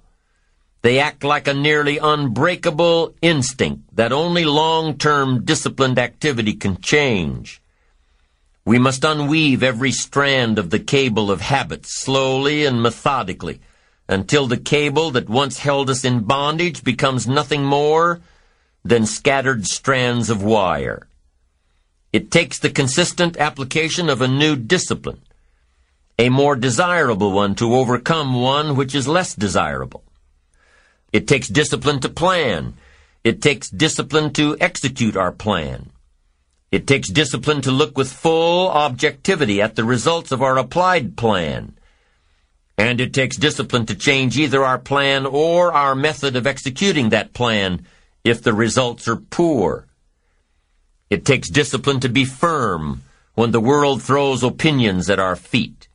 They 0.83 0.99
act 0.99 1.23
like 1.23 1.47
a 1.47 1.55
nearly 1.55 1.99
unbreakable 1.99 3.15
instinct 3.23 3.95
that 3.95 4.12
only 4.12 4.45
long-term 4.45 5.45
disciplined 5.45 5.99
activity 5.99 6.55
can 6.55 6.81
change. 6.81 7.62
We 8.65 8.79
must 8.79 9.05
unweave 9.05 9.62
every 9.62 9.93
strand 9.93 10.59
of 10.59 10.71
the 10.71 10.79
cable 10.79 11.31
of 11.31 11.41
habits 11.41 11.97
slowly 11.97 12.65
and 12.65 12.83
methodically 12.83 13.61
until 14.09 14.47
the 14.47 14.57
cable 14.57 15.11
that 15.12 15.29
once 15.29 15.59
held 15.59 15.91
us 15.91 16.05
in 16.05 16.25
bondage 16.25 16.83
becomes 16.83 17.27
nothing 17.27 17.65
more 17.65 18.21
than 18.85 19.07
scattered 19.07 19.66
strands 19.66 20.31
of 20.31 20.43
wire. 20.43 21.07
It 22.12 22.31
takes 22.31 22.59
the 22.59 22.70
consistent 22.70 23.36
application 23.36 24.09
of 24.09 24.20
a 24.20 24.28
new 24.28 24.57
discipline, 24.57 25.20
a 26.19 26.28
more 26.28 26.57
desirable 26.57 27.32
one 27.32 27.55
to 27.57 27.74
overcome 27.74 28.40
one 28.40 28.77
which 28.77 28.94
is 28.94 29.07
less 29.07 29.35
desirable. 29.35 30.02
It 31.12 31.28
takes 31.28 31.48
discipline 31.48 32.01
to 32.01 32.09
plan. 32.09 32.74
It 33.23 33.43
takes 33.43 33.69
discipline 33.69 34.32
to 34.35 34.57
execute 34.61 35.16
our 35.16 35.32
plan. 35.32 35.90
It 36.73 36.86
takes 36.86 37.09
discipline 37.09 37.62
to 37.62 37.73
look 37.73 37.98
with 37.98 38.12
full 38.12 38.69
objectivity 38.69 39.61
at 39.61 39.74
the 39.74 39.85
results 39.85 40.31
of 40.31 40.40
our 40.40 40.57
applied 40.57 41.16
plan. 41.16 41.74
And 42.78 43.01
it 43.01 43.12
takes 43.12 43.36
discipline 43.36 43.86
to 43.86 43.94
change 43.94 44.39
either 44.39 44.65
our 44.65 44.78
plan 44.78 45.27
or 45.27 45.73
our 45.73 45.94
method 45.94 46.36
of 46.36 46.47
executing 46.47 47.11
that 47.11 47.35
plan 47.35 47.85
if 48.25 48.43
the 48.43 48.53
results 48.53 49.09
are 49.09 49.17
poor. 49.17 49.87
It 51.09 51.25
takes 51.25 51.49
discipline 51.49 52.01
to 52.01 52.09
be 52.09 52.25
firm 52.25 53.03
when 53.35 53.51
the 53.51 53.61
world 53.61 54.03
throws 54.03 54.43
opinions 54.43 55.09
at 55.09 55.19
our 55.19 55.37
feet. 55.37 55.89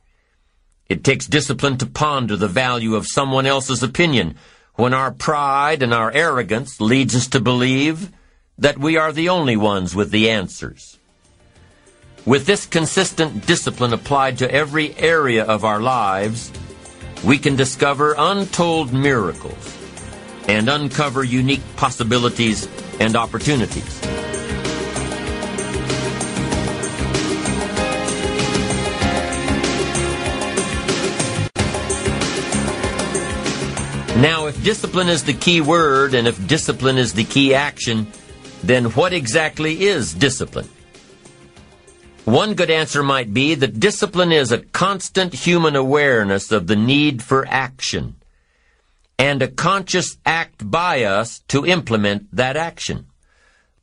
It 0.88 1.04
takes 1.04 1.26
discipline 1.26 1.78
to 1.78 1.86
ponder 1.86 2.36
the 2.36 2.48
value 2.48 2.94
of 2.94 3.06
someone 3.06 3.46
else's 3.46 3.82
opinion 3.82 4.36
when 4.74 4.92
our 4.92 5.10
pride 5.10 5.82
and 5.82 5.94
our 5.94 6.12
arrogance 6.12 6.80
leads 6.80 7.16
us 7.16 7.28
to 7.28 7.40
believe 7.40 8.12
that 8.58 8.78
we 8.78 8.96
are 8.96 9.12
the 9.12 9.28
only 9.28 9.56
ones 9.56 9.94
with 9.94 10.10
the 10.10 10.30
answers. 10.30 10.98
With 12.24 12.46
this 12.46 12.66
consistent 12.66 13.46
discipline 13.46 13.92
applied 13.92 14.38
to 14.38 14.52
every 14.52 14.96
area 14.96 15.44
of 15.44 15.64
our 15.64 15.80
lives, 15.80 16.50
we 17.24 17.38
can 17.38 17.56
discover 17.56 18.14
untold 18.18 18.92
miracles 18.92 19.75
and 20.48 20.68
uncover 20.68 21.24
unique 21.24 21.62
possibilities 21.76 22.68
and 23.00 23.16
opportunities. 23.16 24.00
Now, 34.16 34.46
if 34.46 34.64
discipline 34.64 35.08
is 35.08 35.24
the 35.24 35.34
key 35.34 35.60
word 35.60 36.14
and 36.14 36.26
if 36.26 36.46
discipline 36.46 36.96
is 36.96 37.12
the 37.12 37.24
key 37.24 37.54
action, 37.54 38.06
then 38.62 38.86
what 38.92 39.12
exactly 39.12 39.82
is 39.82 40.14
discipline? 40.14 40.68
One 42.24 42.54
good 42.54 42.70
answer 42.70 43.02
might 43.02 43.34
be 43.34 43.54
that 43.56 43.78
discipline 43.78 44.32
is 44.32 44.52
a 44.52 44.58
constant 44.58 45.34
human 45.34 45.76
awareness 45.76 46.50
of 46.50 46.66
the 46.66 46.76
need 46.76 47.22
for 47.22 47.46
action 47.46 48.16
and 49.18 49.42
a 49.42 49.48
conscious 49.48 50.18
act 50.26 50.68
by 50.70 51.04
us 51.04 51.40
to 51.48 51.64
implement 51.66 52.34
that 52.34 52.56
action. 52.56 53.06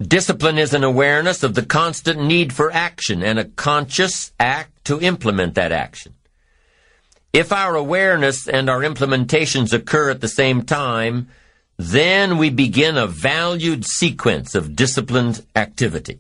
Discipline 0.02 0.58
is 0.58 0.74
an 0.74 0.84
awareness 0.84 1.44
of 1.44 1.54
the 1.54 1.66
constant 1.66 2.22
need 2.22 2.52
for 2.52 2.72
action 2.72 3.24
and 3.24 3.40
a 3.40 3.46
conscious 3.46 4.32
act 4.40 4.86
to 4.86 5.00
implement 5.00 5.56
that 5.56 5.72
action. 5.72 6.14
If 7.32 7.52
our 7.52 7.76
awareness 7.76 8.48
and 8.48 8.70
our 8.70 8.82
implementations 8.82 9.74
occur 9.74 10.12
at 10.12 10.22
the 10.22 10.28
same 10.28 10.64
time, 10.64 11.30
then 11.78 12.38
we 12.38 12.50
begin 12.50 12.98
a 12.98 13.08
valued 13.08 13.86
sequence 13.86 14.54
of 14.54 14.76
disciplined 14.76 15.44
activity. 15.56 16.20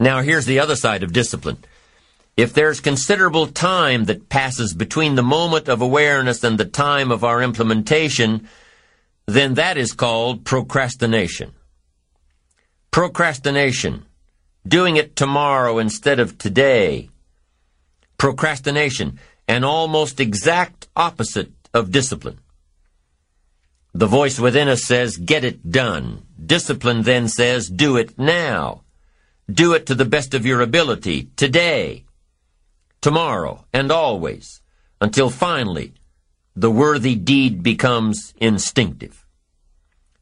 Now 0.00 0.22
here's 0.22 0.46
the 0.46 0.58
other 0.58 0.76
side 0.76 1.02
of 1.02 1.12
discipline. 1.12 1.58
If 2.36 2.52
there's 2.52 2.80
considerable 2.80 3.46
time 3.46 4.04
that 4.04 4.28
passes 4.28 4.74
between 4.74 5.14
the 5.14 5.22
moment 5.22 5.68
of 5.68 5.80
awareness 5.80 6.42
and 6.42 6.58
the 6.58 6.64
time 6.64 7.12
of 7.12 7.22
our 7.22 7.42
implementation, 7.42 8.48
then 9.26 9.54
that 9.54 9.76
is 9.76 9.92
called 9.92 10.44
procrastination. 10.44 11.52
Procrastination. 12.90 14.06
Doing 14.66 14.96
it 14.96 15.14
tomorrow 15.14 15.78
instead 15.78 16.18
of 16.18 16.38
today. 16.38 17.10
Procrastination 18.18 19.18
an 19.46 19.64
almost 19.64 20.20
exact 20.20 20.88
opposite 20.96 21.52
of 21.72 21.90
discipline. 21.90 22.38
The 23.92 24.06
voice 24.06 24.40
within 24.40 24.68
us 24.68 24.84
says, 24.84 25.16
get 25.16 25.44
it 25.44 25.70
done. 25.70 26.22
Discipline 26.44 27.02
then 27.02 27.28
says, 27.28 27.68
do 27.68 27.96
it 27.96 28.18
now. 28.18 28.82
Do 29.50 29.74
it 29.74 29.86
to 29.86 29.94
the 29.94 30.04
best 30.04 30.34
of 30.34 30.46
your 30.46 30.62
ability, 30.62 31.28
today, 31.36 32.03
tomorrow, 33.04 33.62
and 33.70 33.92
always, 33.92 34.62
until 34.98 35.28
finally 35.28 35.92
the 36.56 36.70
worthy 36.70 37.14
deed 37.14 37.62
becomes 37.62 38.32
instinctive. 38.38 39.26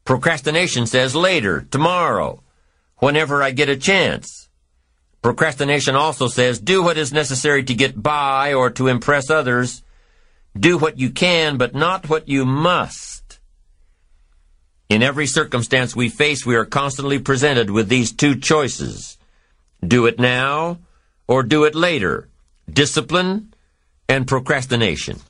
Procrastination 0.05 0.87
says 0.87 1.15
later, 1.15 1.61
tomorrow, 1.71 2.43
whenever 2.97 3.41
I 3.41 3.53
get 3.53 3.69
a 3.69 3.77
chance. 3.77 4.49
Procrastination 5.23 5.95
also 5.95 6.27
says, 6.27 6.59
do 6.59 6.83
what 6.83 6.99
is 6.99 7.13
necessary 7.13 7.63
to 7.63 7.73
get 7.73 8.03
by 8.03 8.53
or 8.53 8.69
to 8.71 8.89
impress 8.89 9.31
others. 9.31 9.85
Do 10.59 10.77
what 10.77 10.99
you 10.99 11.11
can, 11.11 11.59
but 11.59 11.77
not 11.77 12.09
what 12.09 12.29
you 12.29 12.45
must. 12.45 13.39
In 14.89 15.05
every 15.05 15.29
circumstance 15.29 15.95
we 15.95 16.09
face, 16.09 16.45
we 16.45 16.57
are 16.57 16.65
constantly 16.65 17.21
presented 17.21 17.71
with 17.71 17.89
these 17.89 18.11
two 18.11 18.35
choices. 18.35 19.19
Do 19.87 20.07
it 20.07 20.19
now 20.19 20.81
or 21.29 21.45
do 21.45 21.63
it 21.63 21.77
later. 21.77 22.29
Discipline 22.71 23.55
and 24.09 24.27
procrastination. 24.27 25.21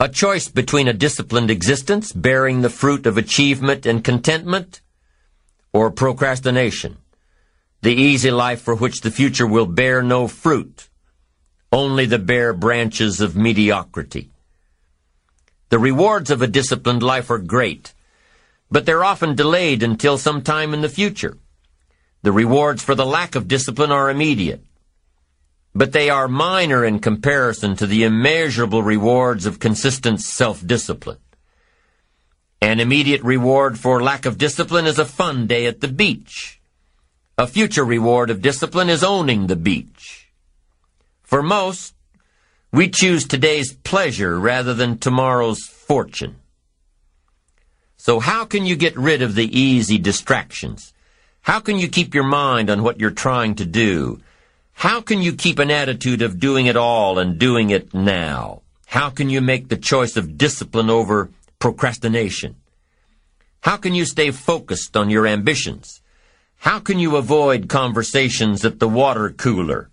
A 0.00 0.08
choice 0.08 0.48
between 0.48 0.88
a 0.88 0.92
disciplined 0.92 1.50
existence 1.50 2.12
bearing 2.12 2.62
the 2.62 2.70
fruit 2.70 3.06
of 3.06 3.18
achievement 3.18 3.86
and 3.86 4.04
contentment 4.04 4.80
or 5.72 5.90
procrastination 5.90 6.98
the 7.80 7.94
easy 7.94 8.30
life 8.30 8.60
for 8.60 8.74
which 8.74 9.00
the 9.02 9.10
future 9.10 9.46
will 9.46 9.66
bear 9.66 10.02
no 10.02 10.26
fruit, 10.26 10.88
only 11.70 12.06
the 12.06 12.18
bare 12.18 12.52
branches 12.52 13.20
of 13.20 13.36
mediocrity. 13.36 14.30
The 15.68 15.78
rewards 15.78 16.30
of 16.30 16.42
a 16.42 16.48
disciplined 16.48 17.02
life 17.02 17.30
are 17.30 17.38
great, 17.38 17.94
but 18.70 18.84
they're 18.84 19.04
often 19.04 19.36
delayed 19.36 19.82
until 19.82 20.18
some 20.18 20.42
time 20.42 20.74
in 20.74 20.80
the 20.80 20.88
future. 20.88 21.38
The 22.22 22.32
rewards 22.32 22.82
for 22.82 22.96
the 22.96 23.06
lack 23.06 23.36
of 23.36 23.46
discipline 23.46 23.92
are 23.92 24.10
immediate, 24.10 24.64
but 25.74 25.92
they 25.92 26.10
are 26.10 26.28
minor 26.28 26.84
in 26.84 26.98
comparison 26.98 27.76
to 27.76 27.86
the 27.86 28.04
immeasurable 28.04 28.82
rewards 28.82 29.46
of 29.46 29.60
consistent 29.60 30.20
self-discipline. 30.20 31.18
An 32.60 32.80
immediate 32.80 33.22
reward 33.22 33.78
for 33.78 34.02
lack 34.02 34.26
of 34.26 34.38
discipline 34.38 34.86
is 34.86 34.98
a 34.98 35.04
fun 35.04 35.46
day 35.46 35.66
at 35.66 35.80
the 35.80 35.88
beach 35.88 36.58
a 37.38 37.46
future 37.46 37.84
reward 37.84 38.30
of 38.30 38.42
discipline 38.42 38.90
is 38.90 39.04
owning 39.04 39.46
the 39.46 39.54
beach. 39.54 40.28
For 41.22 41.40
most, 41.40 41.94
we 42.72 42.90
choose 42.90 43.28
today's 43.28 43.72
pleasure 43.72 44.40
rather 44.40 44.74
than 44.74 44.98
tomorrow's 44.98 45.60
fortune. 45.60 46.34
So 47.96 48.18
how 48.18 48.44
can 48.44 48.66
you 48.66 48.74
get 48.74 48.98
rid 48.98 49.22
of 49.22 49.36
the 49.36 49.56
easy 49.56 49.98
distractions? 49.98 50.92
How 51.42 51.60
can 51.60 51.78
you 51.78 51.86
keep 51.86 52.12
your 52.12 52.24
mind 52.24 52.70
on 52.70 52.82
what 52.82 52.98
you're 52.98 53.12
trying 53.12 53.54
to 53.54 53.64
do? 53.64 54.20
How 54.78 55.00
can 55.00 55.20
you 55.22 55.32
keep 55.32 55.58
an 55.58 55.72
attitude 55.72 56.22
of 56.22 56.38
doing 56.38 56.66
it 56.66 56.76
all 56.76 57.18
and 57.18 57.36
doing 57.36 57.70
it 57.70 57.92
now? 57.92 58.62
How 58.86 59.10
can 59.10 59.28
you 59.28 59.40
make 59.40 59.66
the 59.66 59.76
choice 59.76 60.16
of 60.16 60.38
discipline 60.38 60.88
over 60.88 61.30
procrastination? 61.58 62.54
How 63.62 63.76
can 63.76 63.92
you 63.92 64.04
stay 64.04 64.30
focused 64.30 64.96
on 64.96 65.10
your 65.10 65.26
ambitions? 65.26 66.00
How 66.58 66.78
can 66.78 67.00
you 67.00 67.16
avoid 67.16 67.68
conversations 67.68 68.64
at 68.64 68.78
the 68.78 68.88
water 68.88 69.30
cooler? 69.30 69.90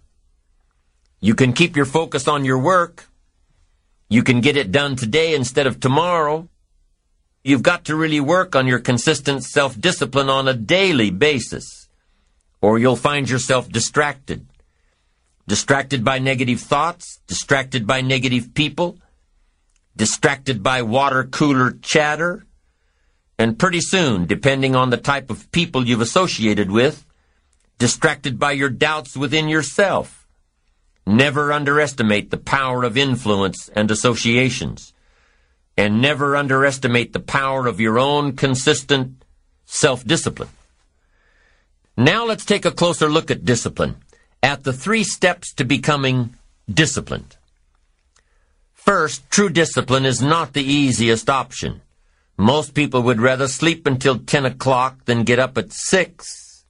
You 1.20 1.34
can 1.34 1.53
keep 1.53 1.76
your 1.76 1.86
focus 1.86 2.28
on 2.28 2.45
your 2.45 2.60
work. 2.60 3.07
You 4.07 4.22
can 4.22 4.40
get 4.40 4.56
it 4.56 4.72
done 4.72 4.95
today 4.95 5.34
instead 5.34 5.66
of 5.66 5.80
tomorrow. 5.80 6.48
You've 7.44 7.64
got 7.64 7.86
to 7.86 7.95
really 7.95 8.20
work 8.20 8.56
on 8.56 8.68
your 8.68 8.80
consistent 8.80 9.45
self-discipline 9.45 10.30
on 10.30 10.48
a 10.48 10.53
daily 10.53 11.10
basis, 11.10 11.90
or 12.62 12.78
you'll 12.78 12.95
find 12.95 13.28
yourself 13.28 13.68
distracted. 13.68 14.45
Distracted 15.48 16.04
by 16.04 16.20
negative 16.20 16.60
thoughts, 16.60 17.20
distracted 17.28 17.86
by 17.86 18.02
negative 18.02 18.54
people, 18.54 18.98
distracted 19.96 20.64
by 20.64 20.82
water 20.82 21.24
cooler 21.24 21.72
chatter, 21.82 22.46
and 23.38 23.60
pretty 23.60 23.82
soon, 23.82 24.26
depending 24.26 24.76
on 24.76 24.90
the 24.90 24.98
type 24.98 25.30
of 25.30 25.52
people 25.52 25.86
you've 25.86 26.02
associated 26.02 26.72
with, 26.72 27.06
distracted 27.78 28.40
by 28.40 28.54
your 28.54 28.70
doubts 28.70 29.16
within 29.16 29.48
yourself. 29.48 30.26
Never 31.06 31.54
underestimate 31.54 32.32
the 32.32 32.38
power 32.38 32.84
of 32.84 32.98
influence 32.98 33.70
and 33.70 33.92
associations. 33.92 34.94
And 35.78 36.02
never 36.02 36.36
underestimate 36.36 37.12
the 37.14 37.20
power 37.20 37.68
of 37.68 37.82
your 37.82 38.00
own 38.00 38.36
consistent 38.36 39.24
self-discipline. 39.66 40.50
Now 41.98 42.26
let's 42.26 42.46
take 42.46 42.66
a 42.66 42.72
closer 42.72 43.10
look 43.10 43.30
at 43.30 43.46
discipline, 43.46 43.98
at 44.46 44.64
the 44.64 44.72
three 44.72 45.04
steps 45.04 45.52
to 45.52 45.66
becoming 45.66 46.36
disciplined. 46.72 47.36
First, 48.74 49.28
true 49.32 49.50
discipline 49.50 50.06
is 50.06 50.22
not 50.22 50.54
the 50.54 50.64
easiest 50.64 51.32
option. 51.32 51.82
Most 52.38 52.76
people 52.76 53.02
would 53.02 53.20
rather 53.20 53.48
sleep 53.48 53.88
until 53.88 54.20
10 54.20 54.46
o'clock 54.46 55.06
than 55.06 55.24
get 55.24 55.40
up 55.40 55.58
at 55.58 55.74
6. 55.74 56.64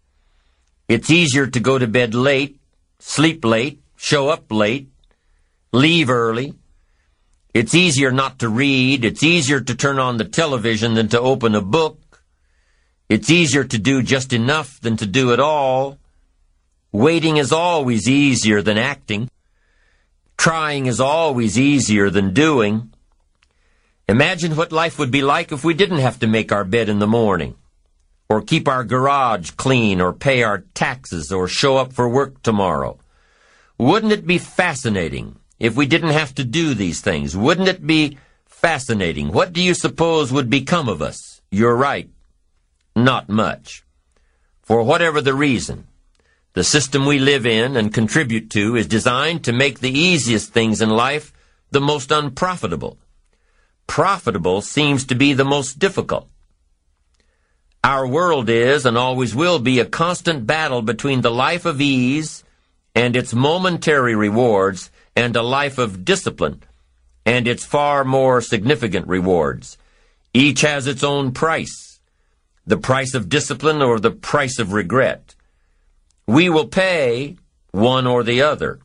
It's 0.88 1.12
easier 1.12 1.48
to 1.48 1.60
go 1.60 1.78
to 1.78 1.86
bed 1.86 2.16
late, 2.16 2.58
sleep 3.00 3.44
late, 3.44 3.82
show 3.98 4.30
up 4.30 4.46
late, 4.50 4.88
leave 5.74 6.10
early. 6.10 6.54
It's 7.54 7.76
easier 7.76 8.12
not 8.12 8.40
to 8.40 8.48
read. 8.48 9.04
It's 9.04 9.22
easier 9.22 9.60
to 9.60 9.76
turn 9.76 10.00
on 10.00 10.16
the 10.16 10.24
television 10.24 10.94
than 10.94 11.10
to 11.10 11.20
open 11.20 11.54
a 11.56 11.62
book. 11.62 12.24
It's 13.10 13.30
easier 13.30 13.66
to 13.66 13.78
do 13.78 14.02
just 14.02 14.32
enough 14.32 14.80
than 14.80 14.96
to 14.96 15.06
do 15.06 15.34
it 15.34 15.42
all. 15.42 15.98
Waiting 16.96 17.36
is 17.36 17.52
always 17.52 18.08
easier 18.08 18.62
than 18.62 18.78
acting. 18.78 19.30
Trying 20.38 20.86
is 20.86 21.02
always 21.02 21.60
easier 21.60 22.10
than 22.10 22.34
doing. 22.34 22.94
Imagine 24.08 24.56
what 24.56 24.72
life 24.72 24.98
would 24.98 25.12
be 25.12 25.22
like 25.22 25.52
if 25.52 25.66
we 25.66 25.74
didn't 25.74 25.98
have 25.98 26.20
to 26.20 26.28
make 26.28 26.54
our 26.54 26.64
bed 26.64 26.88
in 26.88 27.00
the 27.00 27.06
morning, 27.22 27.56
or 28.30 28.42
keep 28.42 28.70
our 28.70 28.86
garage 28.86 29.52
clean, 29.52 30.00
or 30.00 30.14
pay 30.14 30.42
our 30.42 30.60
taxes, 30.74 31.34
or 31.34 31.50
show 31.50 31.76
up 31.76 31.92
for 31.92 32.08
work 32.08 32.42
tomorrow. 32.42 32.98
Wouldn't 33.78 34.14
it 34.14 34.26
be 34.26 34.38
fascinating 34.38 35.38
if 35.60 35.76
we 35.76 35.88
didn't 35.88 36.11
have 36.22 36.34
to 36.36 36.45
do 36.45 36.74
these 36.74 37.02
things? 37.02 37.36
Wouldn't 37.36 37.68
it 37.68 37.86
be 37.86 38.18
fascinating? 38.45 39.34
What 39.34 39.52
do 39.52 39.61
you 39.61 39.74
suppose 39.74 40.32
would 40.32 40.50
become 40.50 40.88
of 40.88 41.02
us? 41.02 41.42
You're 41.52 41.76
right. 41.76 42.10
Not 42.95 43.28
much. 43.28 43.84
For 44.61 44.82
whatever 44.82 45.19
the 45.19 45.34
reason, 45.34 45.88
the 46.56 46.64
system 46.64 47.06
we 47.06 47.19
live 47.19 47.45
in 47.45 47.77
and 47.77 47.93
contribute 47.93 48.50
to 48.50 48.75
is 48.75 48.88
designed 48.88 49.43
to 49.43 49.53
make 49.53 49.80
the 49.80 49.98
easiest 49.98 50.51
things 50.51 50.82
in 50.82 50.90
life 50.90 51.32
the 51.72 51.82
most 51.82 52.11
unprofitable 52.11 52.98
profitable 53.88 54.61
seems 54.61 55.06
to 55.06 55.16
be 55.16 55.34
the 55.34 55.45
most 55.45 55.80
difficult. 55.80 56.27
Our 57.84 58.08
world 58.08 58.50
is 58.50 58.85
and 58.85 58.98
always 58.98 59.35
will 59.35 59.59
be 59.59 59.80
a 59.80 59.85
constant 59.85 60.48
battle 60.48 60.82
between 60.82 61.22
the 61.22 61.32
life 61.32 61.66
of 61.66 61.80
ease 61.80 62.43
and 62.95 63.16
its 63.16 63.34
momentary 63.34 64.16
rewards 64.16 64.90
and 65.16 65.35
a 65.35 65.43
life 65.43 65.77
of 65.77 66.03
discipline 66.03 66.64
and 67.25 67.48
its 67.48 67.64
far 67.64 68.03
more 68.03 68.42
significant 68.42 69.08
rewards. 69.08 69.77
Each 70.34 70.61
has 70.61 70.88
its 70.88 71.03
own 71.03 71.32
price. 71.32 72.00
The 72.66 72.77
price 72.77 73.14
of 73.14 73.30
discipline 73.30 73.82
or 73.82 74.00
the 74.00 74.11
price 74.11 74.58
of 74.58 74.74
regret. 74.74 75.35
We 76.28 76.50
will 76.50 76.68
pay 76.68 77.38
one 77.72 78.08
or 78.08 78.24
the 78.24 78.42
other. 78.42 78.80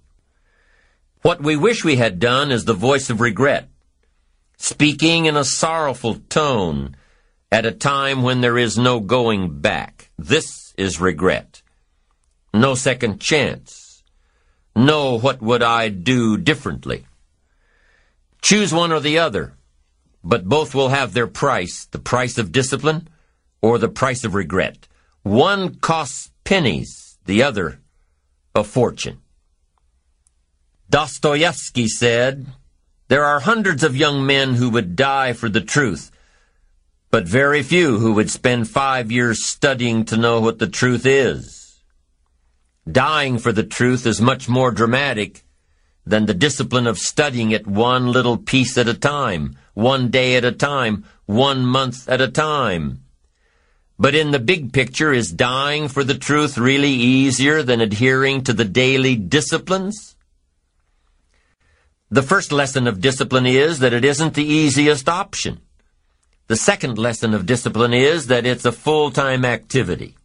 What 1.23 1.43
we 1.43 1.57
wish 1.57 1.85
we 1.85 1.97
had 1.97 2.19
done 2.19 2.51
is 2.51 2.65
the 2.65 2.75
voice 2.75 3.11
of 3.11 3.21
regret 3.21 3.71
speaking 4.61 5.25
in 5.25 5.37
a 5.37 5.45
sorrowful 5.45 6.17
tone 6.29 6.95
at 7.51 7.65
a 7.65 7.73
time 7.73 8.23
when 8.23 8.43
there 8.43 8.59
is 8.59 8.77
no 8.77 9.01
going 9.01 9.59
back. 9.61 10.11
This 10.19 10.75
is 10.77 11.01
regret. 11.01 11.63
No 12.53 12.75
second 12.75 13.21
chance. 13.21 14.05
No 14.77 15.19
what 15.19 15.41
would 15.41 15.63
I 15.63 15.89
do 15.89 16.37
differently. 16.37 17.07
Choose 18.43 18.73
one 18.73 18.93
or 18.93 19.01
the 19.01 19.19
other, 19.19 19.55
but 20.23 20.45
both 20.45 20.75
will 20.75 20.91
have 20.91 21.15
their 21.15 21.27
price, 21.27 21.87
the 21.87 21.99
price 21.99 22.37
of 22.37 22.53
discipline 22.53 23.09
or 23.63 23.79
the 23.79 23.89
price 23.89 24.25
of 24.25 24.35
regret. 24.35 24.87
One 25.23 25.77
costs 25.77 26.31
pennies, 26.45 27.10
the 27.31 27.45
other 27.45 27.79
a 28.57 28.65
fortune. 28.65 29.21
Dostoevsky 30.91 31.87
said, 31.87 32.47
there 33.07 33.25
are 33.25 33.39
hundreds 33.39 33.85
of 33.85 33.97
young 33.97 34.27
men 34.27 34.55
who 34.55 34.69
would 34.71 34.97
die 34.97 35.33
for 35.33 35.49
the 35.49 35.61
truth, 35.61 36.11
but 37.13 37.29
very 37.29 37.63
few 37.63 37.99
who 37.99 38.15
would 38.15 38.31
spend 38.31 38.69
five 38.69 39.13
years 39.13 39.47
studying 39.47 40.05
to 40.07 40.17
know 40.17 40.41
what 40.41 40.59
the 40.59 40.67
truth 40.67 41.07
is. 41.07 41.81
Dying 42.91 43.39
for 43.39 43.53
the 43.53 43.71
truth 43.79 44.07
is 44.07 44.21
much 44.21 44.49
more 44.49 44.73
dramatic 44.73 45.45
than 46.05 46.27
the 46.27 46.35
discipline 46.35 46.89
of 46.89 46.99
studying 46.99 47.53
it 47.53 47.65
one 47.65 48.11
little 48.11 48.39
piece 48.39 48.77
at 48.77 48.89
a 48.89 48.95
time, 48.95 49.57
one 49.75 50.11
day 50.11 50.35
at 50.35 50.45
a 50.45 50.51
time, 50.51 51.05
one 51.27 51.65
month 51.65 52.09
at 52.09 52.21
a 52.21 52.27
time. 52.27 53.05
But 54.01 54.15
in 54.15 54.31
the 54.31 54.39
big 54.39 54.73
picture, 54.73 55.13
is 55.13 55.31
dying 55.31 55.87
for 55.87 56.03
the 56.03 56.17
truth 56.17 56.57
really 56.57 56.91
easier 56.91 57.63
than 57.63 57.83
adhering 57.83 58.45
to 58.45 58.55
the 58.55 58.65
daily 58.65 59.15
disciplines? 59.15 60.17
The 62.11 62.23
first 62.23 62.51
lesson 62.51 62.87
of 62.87 63.03
discipline 63.03 63.45
is 63.45 63.81
that 63.81 63.93
it 63.93 64.03
isn't 64.03 64.33
the 64.33 64.45
easiest 64.45 65.07
option. 65.07 65.61
The 66.47 66.57
second 66.57 66.97
lesson 66.97 67.35
of 67.35 67.45
discipline 67.45 67.93
is 67.93 68.29
that 68.29 68.47
it's 68.47 68.65
a 68.65 68.73
full-time 68.73 69.45
activity. 69.45 70.17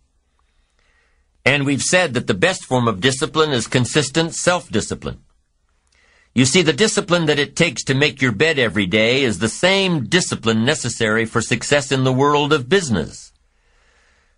And 1.43 1.65
we've 1.65 1.83
said 1.83 2.13
that 2.13 2.27
the 2.27 2.33
best 2.33 2.63
form 2.63 2.87
of 2.87 3.01
discipline 3.01 3.51
is 3.51 3.67
consistent 3.67 4.33
self-discipline. 4.35 5.19
You 6.33 6.45
see, 6.45 6.61
the 6.61 6.71
discipline 6.71 7.25
that 7.25 7.39
it 7.39 7.57
takes 7.57 7.83
to 7.83 7.93
make 7.93 8.21
your 8.21 8.31
bed 8.31 8.57
every 8.57 8.85
day 8.85 9.23
is 9.23 9.39
the 9.39 9.49
same 9.49 10.05
discipline 10.05 10.63
necessary 10.63 11.25
for 11.25 11.41
success 11.41 11.91
in 11.91 12.05
the 12.05 12.13
world 12.13 12.53
of 12.53 12.69
business. 12.69 13.33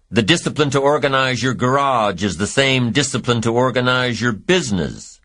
The 0.09 0.21
discipline 0.21 0.69
to 0.69 0.79
organize 0.79 1.43
your 1.43 1.53
garage 1.53 2.23
is 2.23 2.37
the 2.37 2.47
same 2.47 2.91
discipline 2.91 3.41
to 3.41 3.51
organize 3.51 4.21
your 4.21 4.31
business. 4.31 5.19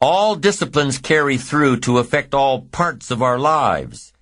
All 0.00 0.34
disciplines 0.34 0.98
carry 0.98 1.36
through 1.36 1.78
to 1.80 1.98
affect 1.98 2.34
all 2.34 2.62
parts 2.62 3.12
of 3.12 3.22
our 3.22 3.38
lives. 3.38 4.12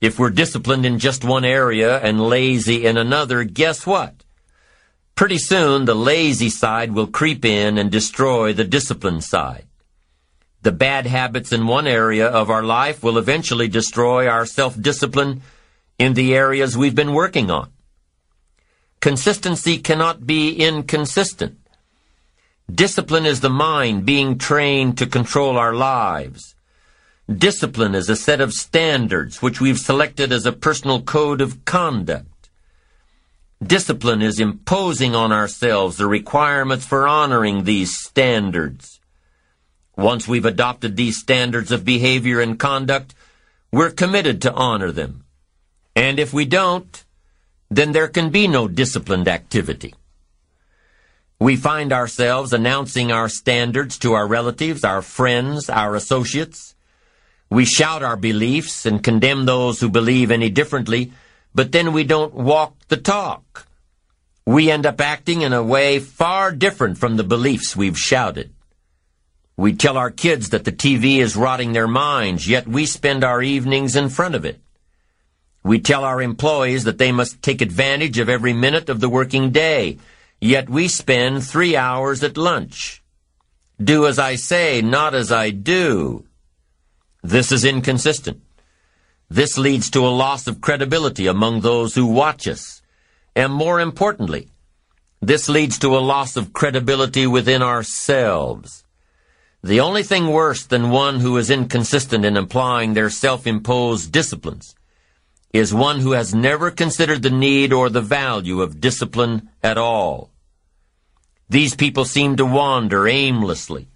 If 0.00 0.18
we're 0.18 0.30
disciplined 0.30 0.84
in 0.84 0.98
just 0.98 1.24
one 1.24 1.44
area 1.44 2.00
and 2.00 2.20
lazy 2.20 2.84
in 2.84 2.96
another, 2.96 3.44
guess 3.44 3.86
what? 3.86 4.24
Pretty 5.14 5.38
soon 5.38 5.84
the 5.84 5.94
lazy 5.94 6.50
side 6.50 6.92
will 6.92 7.06
creep 7.06 7.44
in 7.44 7.78
and 7.78 7.92
destroy 7.92 8.52
the 8.52 8.64
disciplined 8.64 9.22
side. 9.22 9.66
The 10.62 10.72
bad 10.72 11.06
habits 11.06 11.52
in 11.52 11.68
one 11.68 11.86
area 11.86 12.26
of 12.26 12.50
our 12.50 12.64
life 12.64 13.04
will 13.04 13.18
eventually 13.18 13.68
destroy 13.68 14.26
our 14.26 14.46
self-discipline 14.46 15.42
in 15.96 16.14
the 16.14 16.34
areas 16.34 16.76
we've 16.76 16.96
been 16.96 17.14
working 17.14 17.52
on. 17.52 17.70
Consistency 19.00 19.78
cannot 19.78 20.26
be 20.26 20.54
inconsistent. 20.54 21.56
Discipline 22.70 23.26
is 23.26 23.40
the 23.40 23.50
mind 23.50 24.04
being 24.04 24.38
trained 24.38 24.98
to 24.98 25.06
control 25.06 25.56
our 25.56 25.72
lives. 25.72 26.54
Discipline 27.32 27.94
is 27.94 28.08
a 28.08 28.16
set 28.16 28.40
of 28.40 28.52
standards 28.52 29.40
which 29.40 29.60
we've 29.60 29.78
selected 29.78 30.32
as 30.32 30.46
a 30.46 30.52
personal 30.52 31.00
code 31.02 31.40
of 31.40 31.64
conduct. 31.64 32.48
Discipline 33.62 34.22
is 34.22 34.40
imposing 34.40 35.14
on 35.14 35.32
ourselves 35.32 35.96
the 35.96 36.06
requirements 36.06 36.86
for 36.86 37.06
honoring 37.06 37.64
these 37.64 37.96
standards. 37.98 39.00
Once 39.96 40.28
we've 40.28 40.44
adopted 40.44 40.96
these 40.96 41.18
standards 41.18 41.72
of 41.72 41.84
behavior 41.84 42.40
and 42.40 42.58
conduct, 42.58 43.14
we're 43.72 43.90
committed 43.90 44.40
to 44.42 44.52
honor 44.52 44.92
them. 44.92 45.24
And 45.96 46.18
if 46.18 46.32
we 46.32 46.44
don't, 46.44 47.04
then 47.70 47.92
there 47.92 48.08
can 48.08 48.30
be 48.30 48.48
no 48.48 48.68
disciplined 48.68 49.28
activity. 49.28 49.94
We 51.40 51.54
find 51.56 51.92
ourselves 51.92 52.52
announcing 52.52 53.12
our 53.12 53.28
standards 53.28 53.98
to 53.98 54.14
our 54.14 54.26
relatives, 54.26 54.82
our 54.82 55.02
friends, 55.02 55.70
our 55.70 55.94
associates. 55.94 56.74
We 57.50 57.64
shout 57.64 58.02
our 58.02 58.16
beliefs 58.16 58.84
and 58.86 59.04
condemn 59.04 59.46
those 59.46 59.80
who 59.80 59.88
believe 59.88 60.30
any 60.30 60.50
differently, 60.50 61.12
but 61.54 61.70
then 61.72 61.92
we 61.92 62.04
don't 62.04 62.34
walk 62.34 62.74
the 62.88 62.96
talk. 62.96 63.66
We 64.44 64.70
end 64.70 64.86
up 64.86 65.00
acting 65.00 65.42
in 65.42 65.52
a 65.52 65.62
way 65.62 66.00
far 66.00 66.52
different 66.52 66.98
from 66.98 67.16
the 67.16 67.24
beliefs 67.24 67.76
we've 67.76 67.98
shouted. 67.98 68.52
We 69.56 69.74
tell 69.74 69.96
our 69.96 70.10
kids 70.10 70.50
that 70.50 70.64
the 70.64 70.72
TV 70.72 71.18
is 71.18 71.36
rotting 71.36 71.72
their 71.72 71.88
minds, 71.88 72.48
yet 72.48 72.66
we 72.66 72.86
spend 72.86 73.24
our 73.24 73.42
evenings 73.42 73.94
in 73.94 74.08
front 74.08 74.34
of 74.34 74.44
it. 74.44 74.60
We 75.68 75.80
tell 75.80 76.02
our 76.02 76.22
employees 76.22 76.84
that 76.84 76.96
they 76.96 77.12
must 77.12 77.42
take 77.42 77.60
advantage 77.60 78.18
of 78.18 78.30
every 78.30 78.54
minute 78.54 78.88
of 78.88 79.00
the 79.00 79.08
working 79.10 79.50
day, 79.50 79.98
yet 80.40 80.70
we 80.70 80.88
spend 80.88 81.44
three 81.44 81.76
hours 81.76 82.24
at 82.24 82.38
lunch. 82.38 83.02
Do 83.78 84.06
as 84.06 84.18
I 84.18 84.36
say, 84.36 84.80
not 84.80 85.14
as 85.14 85.30
I 85.30 85.50
do. 85.50 86.24
This 87.22 87.52
is 87.52 87.66
inconsistent. 87.66 88.40
This 89.28 89.58
leads 89.58 89.90
to 89.90 90.06
a 90.06 90.16
loss 90.24 90.46
of 90.46 90.62
credibility 90.62 91.26
among 91.26 91.60
those 91.60 91.94
who 91.94 92.06
watch 92.06 92.48
us. 92.48 92.80
And 93.36 93.52
more 93.52 93.78
importantly, 93.78 94.48
this 95.20 95.50
leads 95.50 95.78
to 95.80 95.98
a 95.98 96.06
loss 96.14 96.38
of 96.38 96.54
credibility 96.54 97.26
within 97.26 97.60
ourselves. 97.60 98.84
The 99.62 99.80
only 99.80 100.02
thing 100.02 100.28
worse 100.28 100.64
than 100.64 100.88
one 100.88 101.20
who 101.20 101.36
is 101.36 101.50
inconsistent 101.50 102.24
in 102.24 102.38
applying 102.38 102.94
their 102.94 103.10
self-imposed 103.10 104.10
disciplines 104.10 104.74
is 105.58 105.74
one 105.74 106.00
who 106.00 106.12
has 106.12 106.34
never 106.34 106.70
considered 106.70 107.22
the 107.22 107.30
need 107.30 107.72
or 107.72 107.90
the 107.90 108.00
value 108.00 108.62
of 108.62 108.80
discipline 108.80 109.50
at 109.62 109.76
all. 109.76 110.30
These 111.48 111.74
people 111.74 112.04
seem 112.04 112.36
to 112.36 112.44
wander 112.44 113.08
aimlessly, 113.08 113.88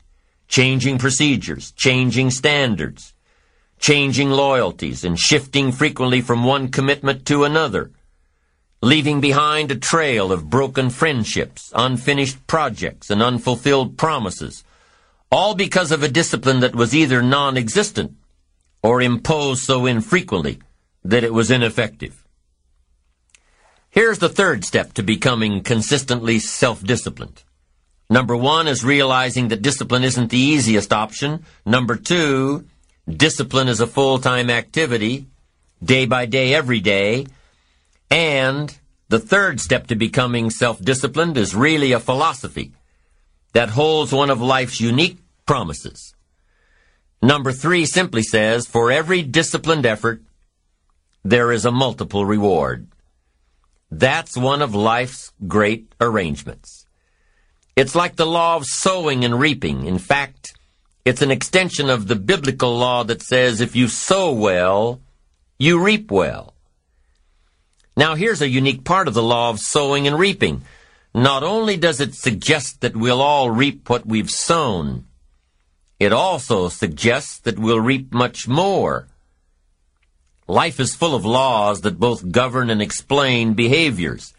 changing 0.49 0.99
procedures, 0.99 1.73
changing 1.73 2.31
standards, 2.31 3.15
changing 3.78 4.31
loyalties, 4.31 5.05
and 5.05 5.18
shifting 5.18 5.70
frequently 5.70 6.20
from 6.20 6.44
one 6.44 6.68
commitment 6.68 7.26
to 7.26 7.44
another, 7.44 7.92
leaving 8.81 9.20
behind 9.20 9.70
a 9.70 9.76
trail 9.76 10.32
of 10.32 10.50
broken 10.50 10.91
friendships, 10.91 11.73
unfinished 11.74 12.47
projects, 12.47 13.10
and 13.10 13.23
unfulfilled 13.23 13.97
promises, 13.97 14.65
all 15.31 15.55
because 15.55 15.92
of 15.92 16.02
a 16.02 16.08
discipline 16.08 16.60
that 16.60 16.74
was 16.74 16.94
either 16.94 17.23
non-existent 17.23 18.16
or 18.82 19.00
imposed 19.00 19.62
so 19.62 19.86
infrequently 19.86 20.58
that 21.05 21.24
it 21.24 21.32
was 21.32 21.50
ineffective. 21.50 22.24
Here's 23.90 24.18
the 24.18 24.28
third 24.28 24.64
step 24.64 24.94
to 24.94 25.02
becoming 25.02 25.62
consistently 25.62 26.39
self-disciplined. 26.39 27.42
Number 28.08 28.36
one 28.36 28.66
is 28.68 28.84
realizing 28.84 29.48
that 29.48 29.62
discipline 29.62 30.05
isn't 30.05 30.31
the 30.31 30.39
easiest 30.39 30.92
option. 30.92 31.44
Number 31.64 31.97
two, 31.97 32.66
discipline 33.08 33.68
is 33.68 33.81
a 33.81 33.86
full-time 33.86 34.50
activity, 34.50 35.26
day 35.82 36.06
by 36.06 36.26
day, 36.26 36.55
every 36.55 36.81
day. 36.81 37.26
And 38.10 38.76
the 39.08 39.18
third 39.18 39.60
step 39.60 39.89
to 39.89 39.94
becoming 39.94 40.50
self-disciplined 40.50 41.36
is 41.36 41.55
really 41.55 41.92
a 41.92 42.00
philosophy 42.00 42.72
that 43.52 43.70
holds 43.70 44.12
one 44.12 44.31
of 44.31 44.40
life's 44.40 44.81
unique 44.81 45.18
promises. 45.47 46.14
Number 47.20 47.52
three 47.52 47.84
simply 47.84 48.22
says, 48.22 48.66
for 48.66 48.90
every 48.90 49.22
disciplined 49.22 49.84
effort, 49.84 50.22
there 51.25 51.52
is 51.52 51.65
a 51.65 51.70
multiple 51.70 52.25
reward. 52.25 52.89
That's 53.91 54.36
one 54.36 54.62
of 54.62 54.75
life's 54.75 55.33
great 55.47 55.94
arrangements. 56.01 56.86
It's 57.76 57.94
like 57.94 58.17
the 58.17 58.26
law 58.26 58.57
of 58.57 58.67
sowing 58.67 59.25
and 59.25 59.39
reaping. 59.39 59.86
In 59.86 59.99
fact, 59.99 60.55
it's 61.05 61.23
an 61.23 61.31
extension 61.31 61.91
of 61.91 62.09
the 62.09 62.17
biblical 62.17 62.76
law 62.76 63.05
that 63.05 63.23
says 63.23 63.60
if 63.60 63.76
you 63.76 63.89
sow 63.89 64.33
well, 64.33 65.01
you 65.59 65.83
reap 65.83 66.10
well. 66.10 66.55
Now 67.97 68.15
here's 68.15 68.42
a 68.42 68.49
unique 68.49 68.84
part 68.84 69.09
of 69.09 69.15
the 69.15 69.23
law 69.23 69.51
of 69.51 69.60
sowing 69.60 70.07
and 70.07 70.18
reaping. 70.18 70.62
Not 71.15 71.42
only 71.42 71.76
does 71.76 72.01
it 72.01 72.15
suggest 72.15 72.81
that 72.81 72.97
we'll 72.97 73.20
all 73.20 73.51
reap 73.51 73.89
what 73.89 74.07
we've 74.07 74.31
sown, 74.31 75.07
it 76.01 76.12
also 76.12 76.68
suggests 76.68 77.39
that 77.41 77.59
we'll 77.59 77.81
reap 77.81 78.12
much 78.12 78.49
more. 78.49 79.09
Life 80.49 80.81
is 80.81 80.95
full 80.95 81.15
of 81.15 81.25
laws 81.25 81.83
that 81.83 82.01
both 82.01 82.31
govern 82.31 82.69
and 82.69 82.83
explain 82.83 83.55
behaviors. 83.55 84.35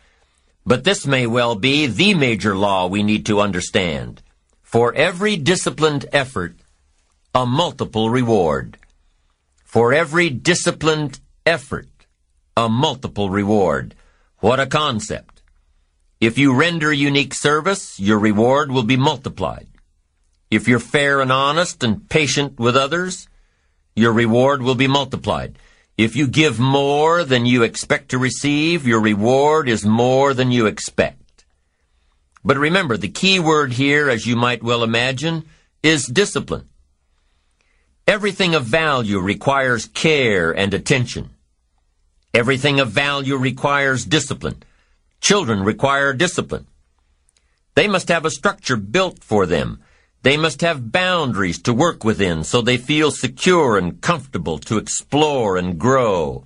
But 0.65 0.83
this 0.83 1.07
may 1.07 1.27
well 1.27 1.55
be 1.55 1.87
the 1.87 2.13
major 2.13 2.55
law 2.55 2.87
we 2.87 3.03
need 3.03 3.25
to 3.27 3.39
understand. 3.39 4.21
For 4.61 4.93
every 4.93 5.37
disciplined 5.37 6.05
effort, 6.11 6.55
a 7.33 7.45
multiple 7.45 8.09
reward. 8.09 8.77
For 9.63 9.93
every 9.93 10.29
disciplined 10.29 11.19
effort, 11.45 11.87
a 12.55 12.69
multiple 12.69 13.29
reward. 13.29 13.95
What 14.39 14.59
a 14.59 14.67
concept. 14.67 15.41
If 16.19 16.37
you 16.37 16.53
render 16.53 16.93
unique 16.93 17.33
service, 17.33 17.99
your 17.99 18.19
reward 18.19 18.71
will 18.71 18.83
be 18.83 18.97
multiplied. 18.97 19.67
If 20.51 20.67
you're 20.67 20.79
fair 20.79 21.21
and 21.21 21.31
honest 21.31 21.83
and 21.83 22.07
patient 22.09 22.59
with 22.59 22.77
others, 22.77 23.27
your 23.95 24.13
reward 24.13 24.61
will 24.61 24.75
be 24.75 24.87
multiplied. 24.87 25.57
If 25.97 26.15
you 26.15 26.27
give 26.27 26.59
more 26.59 27.23
than 27.23 27.45
you 27.45 27.61
expect 27.61 28.09
to 28.09 28.17
receive, 28.17 28.87
your 28.87 28.99
reward 28.99 29.69
is 29.69 29.85
more 29.85 30.33
than 30.33 30.51
you 30.51 30.65
expect. 30.65 31.45
But 32.43 32.57
remember, 32.57 32.97
the 32.97 33.09
key 33.09 33.39
word 33.39 33.73
here, 33.73 34.09
as 34.09 34.25
you 34.25 34.35
might 34.35 34.63
well 34.63 34.83
imagine, 34.83 35.45
is 35.83 36.07
discipline. 36.07 36.67
Everything 38.07 38.55
of 38.55 38.65
value 38.65 39.19
requires 39.19 39.85
care 39.85 40.51
and 40.51 40.73
attention. 40.73 41.29
Everything 42.33 42.79
of 42.79 42.89
value 42.89 43.37
requires 43.37 44.03
discipline. 44.03 44.63
Children 45.21 45.63
require 45.63 46.11
discipline. 46.11 46.67
They 47.75 47.87
must 47.87 48.09
have 48.09 48.25
a 48.25 48.31
structure 48.31 48.77
built 48.77 49.23
for 49.23 49.45
them 49.45 49.81
they 50.23 50.37
must 50.37 50.61
have 50.61 50.91
boundaries 50.91 51.61
to 51.63 51.73
work 51.73 52.05
within 52.05 52.45
so 52.45 52.61
they 52.61 52.77
feel 52.77 53.11
secure 53.11 53.77
and 53.77 53.99
comfortable 53.99 54.57
to 54.57 54.77
explore 54.77 55.57
and 55.57 55.77
grow. 55.77 56.45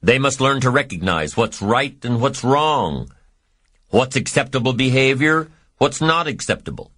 They 0.00 0.20
must 0.20 0.40
learn 0.40 0.60
to 0.60 0.70
recognize 0.70 1.36
what's 1.36 1.60
right 1.60 2.02
and 2.04 2.20
what's 2.20 2.44
wrong, 2.44 3.10
what's 3.90 4.14
acceptable 4.14 4.72
behavior, 4.72 5.48
what's 5.78 6.00
not 6.00 6.28
acceptable. 6.28 6.92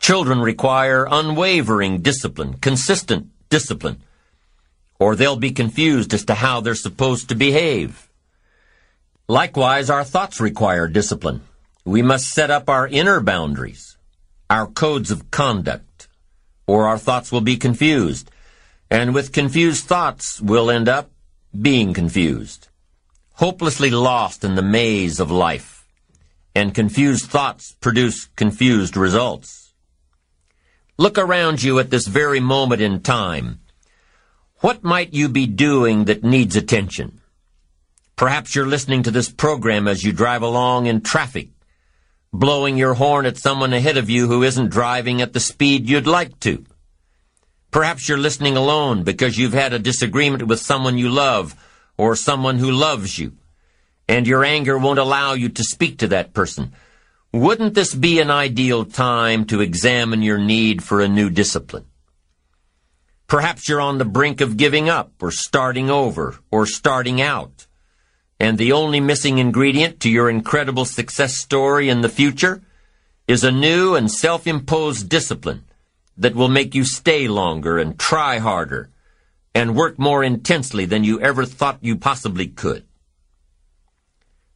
Children 0.00 0.40
require 0.40 1.06
unwavering 1.08 2.02
discipline, 2.02 2.54
consistent 2.54 3.28
discipline, 3.48 4.02
or 4.98 5.14
they'll 5.14 5.36
be 5.36 5.52
confused 5.52 6.12
as 6.12 6.24
to 6.24 6.34
how 6.34 6.60
they're 6.60 6.74
supposed 6.74 7.28
to 7.28 7.36
behave. 7.36 8.10
Likewise, 9.28 9.90
our 9.90 10.04
thoughts 10.04 10.40
require 10.40 10.88
discipline. 10.88 11.42
We 11.84 12.02
must 12.02 12.30
set 12.30 12.50
up 12.50 12.68
our 12.68 12.88
inner 12.88 13.20
boundaries 13.20 13.95
our 14.48 14.66
codes 14.66 15.10
of 15.10 15.30
conduct, 15.30 16.08
or 16.66 16.86
our 16.86 16.98
thoughts 16.98 17.32
will 17.32 17.40
be 17.40 17.56
confused. 17.56 18.30
And 18.90 19.14
with 19.14 19.32
confused 19.32 19.86
thoughts, 19.86 20.40
we'll 20.40 20.70
end 20.70 20.88
up 20.88 21.10
being 21.60 21.92
confused, 21.94 22.68
hopelessly 23.32 23.90
lost 23.90 24.44
in 24.44 24.54
the 24.54 24.62
maze 24.62 25.18
of 25.18 25.30
life. 25.30 25.86
And 26.54 26.74
confused 26.74 27.26
thoughts 27.26 27.76
produce 27.80 28.26
confused 28.36 28.96
results. 28.96 29.74
Look 30.96 31.18
around 31.18 31.62
you 31.62 31.78
at 31.78 31.90
this 31.90 32.06
very 32.06 32.40
moment 32.40 32.80
in 32.80 33.02
time. 33.02 33.60
What 34.60 34.82
might 34.82 35.12
you 35.12 35.28
be 35.28 35.46
doing 35.46 36.06
that 36.06 36.24
needs 36.24 36.56
attention? 36.56 37.20
Perhaps 38.16 38.54
you're 38.54 38.66
listening 38.66 39.02
to 39.02 39.10
this 39.10 39.28
program 39.30 39.86
as 39.86 40.02
you 40.02 40.12
drive 40.12 40.40
along 40.40 40.86
in 40.86 41.02
traffic 41.02 41.50
blowing 42.38 42.76
your 42.76 42.94
horn 42.94 43.26
at 43.26 43.36
someone 43.36 43.72
ahead 43.72 43.96
of 43.96 44.10
you 44.10 44.28
who 44.28 44.42
isn't 44.42 44.70
driving 44.70 45.22
at 45.22 45.32
the 45.32 45.40
speed 45.40 45.88
you'd 45.88 46.06
like 46.06 46.38
to. 46.40 46.64
Perhaps 47.70 48.08
you're 48.08 48.18
listening 48.18 48.56
alone 48.56 49.02
because 49.02 49.38
you've 49.38 49.52
had 49.52 49.72
a 49.72 49.78
disagreement 49.78 50.46
with 50.46 50.60
someone 50.60 50.98
you 50.98 51.08
love 51.08 51.54
or 51.96 52.14
someone 52.14 52.58
who 52.58 52.70
loves 52.70 53.18
you, 53.18 53.32
and 54.08 54.26
your 54.26 54.44
anger 54.44 54.78
won't 54.78 54.98
allow 54.98 55.32
you 55.32 55.48
to 55.48 55.64
speak 55.64 55.98
to 55.98 56.08
that 56.08 56.34
person. 56.34 56.72
Wouldn't 57.32 57.74
this 57.74 57.94
be 57.94 58.20
an 58.20 58.30
ideal 58.30 58.84
time 58.84 59.44
to 59.46 59.60
examine 59.60 60.22
your 60.22 60.38
need 60.38 60.82
for 60.82 61.00
a 61.00 61.08
new 61.08 61.30
discipline? 61.30 61.86
Perhaps 63.26 63.68
you're 63.68 63.80
on 63.80 63.98
the 63.98 64.04
brink 64.04 64.40
of 64.40 64.56
giving 64.56 64.88
up 64.88 65.12
or 65.20 65.30
starting 65.30 65.90
over 65.90 66.38
or 66.50 66.64
starting 66.64 67.20
out. 67.20 67.65
And 68.38 68.58
the 68.58 68.72
only 68.72 69.00
missing 69.00 69.38
ingredient 69.38 70.00
to 70.00 70.10
your 70.10 70.28
incredible 70.28 70.84
success 70.84 71.38
story 71.38 71.88
in 71.88 72.02
the 72.02 72.08
future 72.08 72.62
is 73.26 73.42
a 73.42 73.50
new 73.50 73.94
and 73.94 74.10
self-imposed 74.10 75.08
discipline 75.08 75.64
that 76.16 76.34
will 76.34 76.48
make 76.48 76.74
you 76.74 76.84
stay 76.84 77.28
longer 77.28 77.78
and 77.78 77.98
try 77.98 78.38
harder 78.38 78.90
and 79.54 79.74
work 79.74 79.98
more 79.98 80.22
intensely 80.22 80.84
than 80.84 81.02
you 81.02 81.20
ever 81.20 81.46
thought 81.46 81.78
you 81.80 81.96
possibly 81.96 82.46
could. 82.46 82.84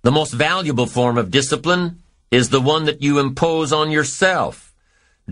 The 0.03 0.13
most 0.13 0.33
valuable 0.33 0.87
form 0.87 1.19
of 1.19 1.31
discipline 1.31 2.03
is 2.31 2.49
the 2.51 2.61
one 2.61 2.85
that 2.85 3.03
you 3.03 3.19
impose 3.19 3.73
on 3.73 3.91
yourself. 3.91 4.75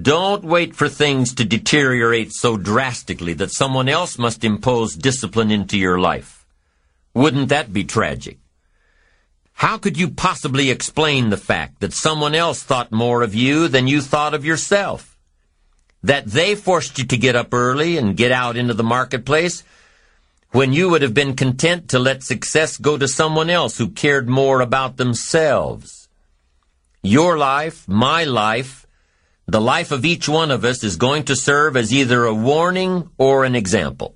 Don't 0.01 0.45
wait 0.45 0.75
for 0.75 0.89
things 0.89 1.35
to 1.35 1.45
deteriorate 1.45 2.33
so 2.33 2.57
drastically 2.57 3.35
that 3.35 3.51
someone 3.51 3.89
else 3.89 4.19
must 4.19 4.45
impose 4.45 4.95
discipline 4.95 5.51
into 5.51 5.79
your 5.79 5.99
life. 5.99 6.38
Wouldn't 7.15 7.49
that 7.49 7.73
be 7.73 7.85
tragic? 7.85 8.39
How 9.53 9.77
could 9.79 9.99
you 9.99 10.11
possibly 10.11 10.71
explain 10.71 11.31
the 11.31 11.37
fact 11.37 11.81
that 11.81 11.93
someone 11.93 12.35
else 12.35 12.63
thought 12.63 12.93
more 12.93 13.23
of 13.23 13.35
you 13.35 13.69
than 13.69 13.89
you 13.89 14.01
thought 14.01 14.35
of 14.35 14.45
yourself? 14.45 15.19
that 16.03 16.27
they 16.27 16.55
forced 16.55 16.99
you 16.99 17.05
to 17.07 17.17
get 17.17 17.37
up 17.37 17.53
early 17.53 17.97
and 17.97 18.17
get 18.17 18.33
out 18.33 18.57
into 18.57 18.75
the 18.75 18.85
marketplace 18.85 19.65
when 20.51 20.73
you 20.73 20.89
would 20.89 21.03
have 21.03 21.15
been 21.15 21.35
content 21.35 21.89
to 21.89 21.99
let 21.99 22.23
success 22.23 22.77
go 22.77 22.97
to 22.97 23.09
someone 23.09 23.51
else 23.51 23.79
who 23.79 23.89
cared 23.89 24.29
more 24.29 24.61
about 24.61 24.97
themselves. 24.97 26.09
Your 27.03 27.37
life, 27.37 27.87
my 27.87 28.25
life, 28.25 28.87
the 29.47 29.61
life 29.61 29.91
of 29.91 30.05
each 30.05 30.29
one 30.29 30.51
of 30.51 30.65
us 30.65 30.85
is 30.85 30.97
going 30.97 31.25
to 31.25 31.37
serve 31.37 31.77
as 31.77 31.93
either 31.93 32.25
a 32.25 32.35
warning 32.35 33.11
or 33.19 33.45
an 33.45 33.55
example. 33.55 34.15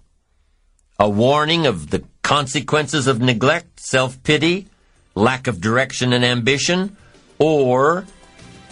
A 0.99 1.09
warning 1.09 1.67
of 1.67 1.91
the 1.91 2.05
consequences 2.33 3.09
of 3.09 3.21
neglect, 3.21 3.79
self-pity, 3.79 4.67
lack 5.15 5.47
of 5.49 5.61
direction 5.61 6.15
and 6.15 6.25
ambition, 6.25 6.97
or 7.39 8.07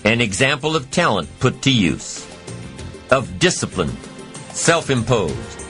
an 0.02 0.22
example 0.22 0.74
of 0.74 0.90
talent 0.90 1.28
put 1.40 1.60
to 1.60 1.70
use 1.70 2.26
of 3.10 3.38
discipline, 3.38 3.94
self-imposed, 4.54 5.60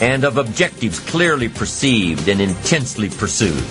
and 0.00 0.24
of 0.24 0.36
objectives 0.36 0.98
clearly 0.98 1.48
perceived 1.48 2.26
and 2.26 2.40
intensely 2.40 3.08
pursued. 3.08 3.62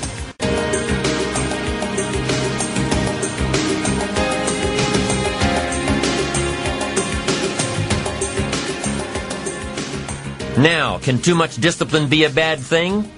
Now, 10.58 11.00
can 11.00 11.20
too 11.22 11.36
much 11.36 11.58
discipline 11.58 12.08
be 12.08 12.24
a 12.24 12.30
bad 12.30 12.60
thing? 12.60 13.12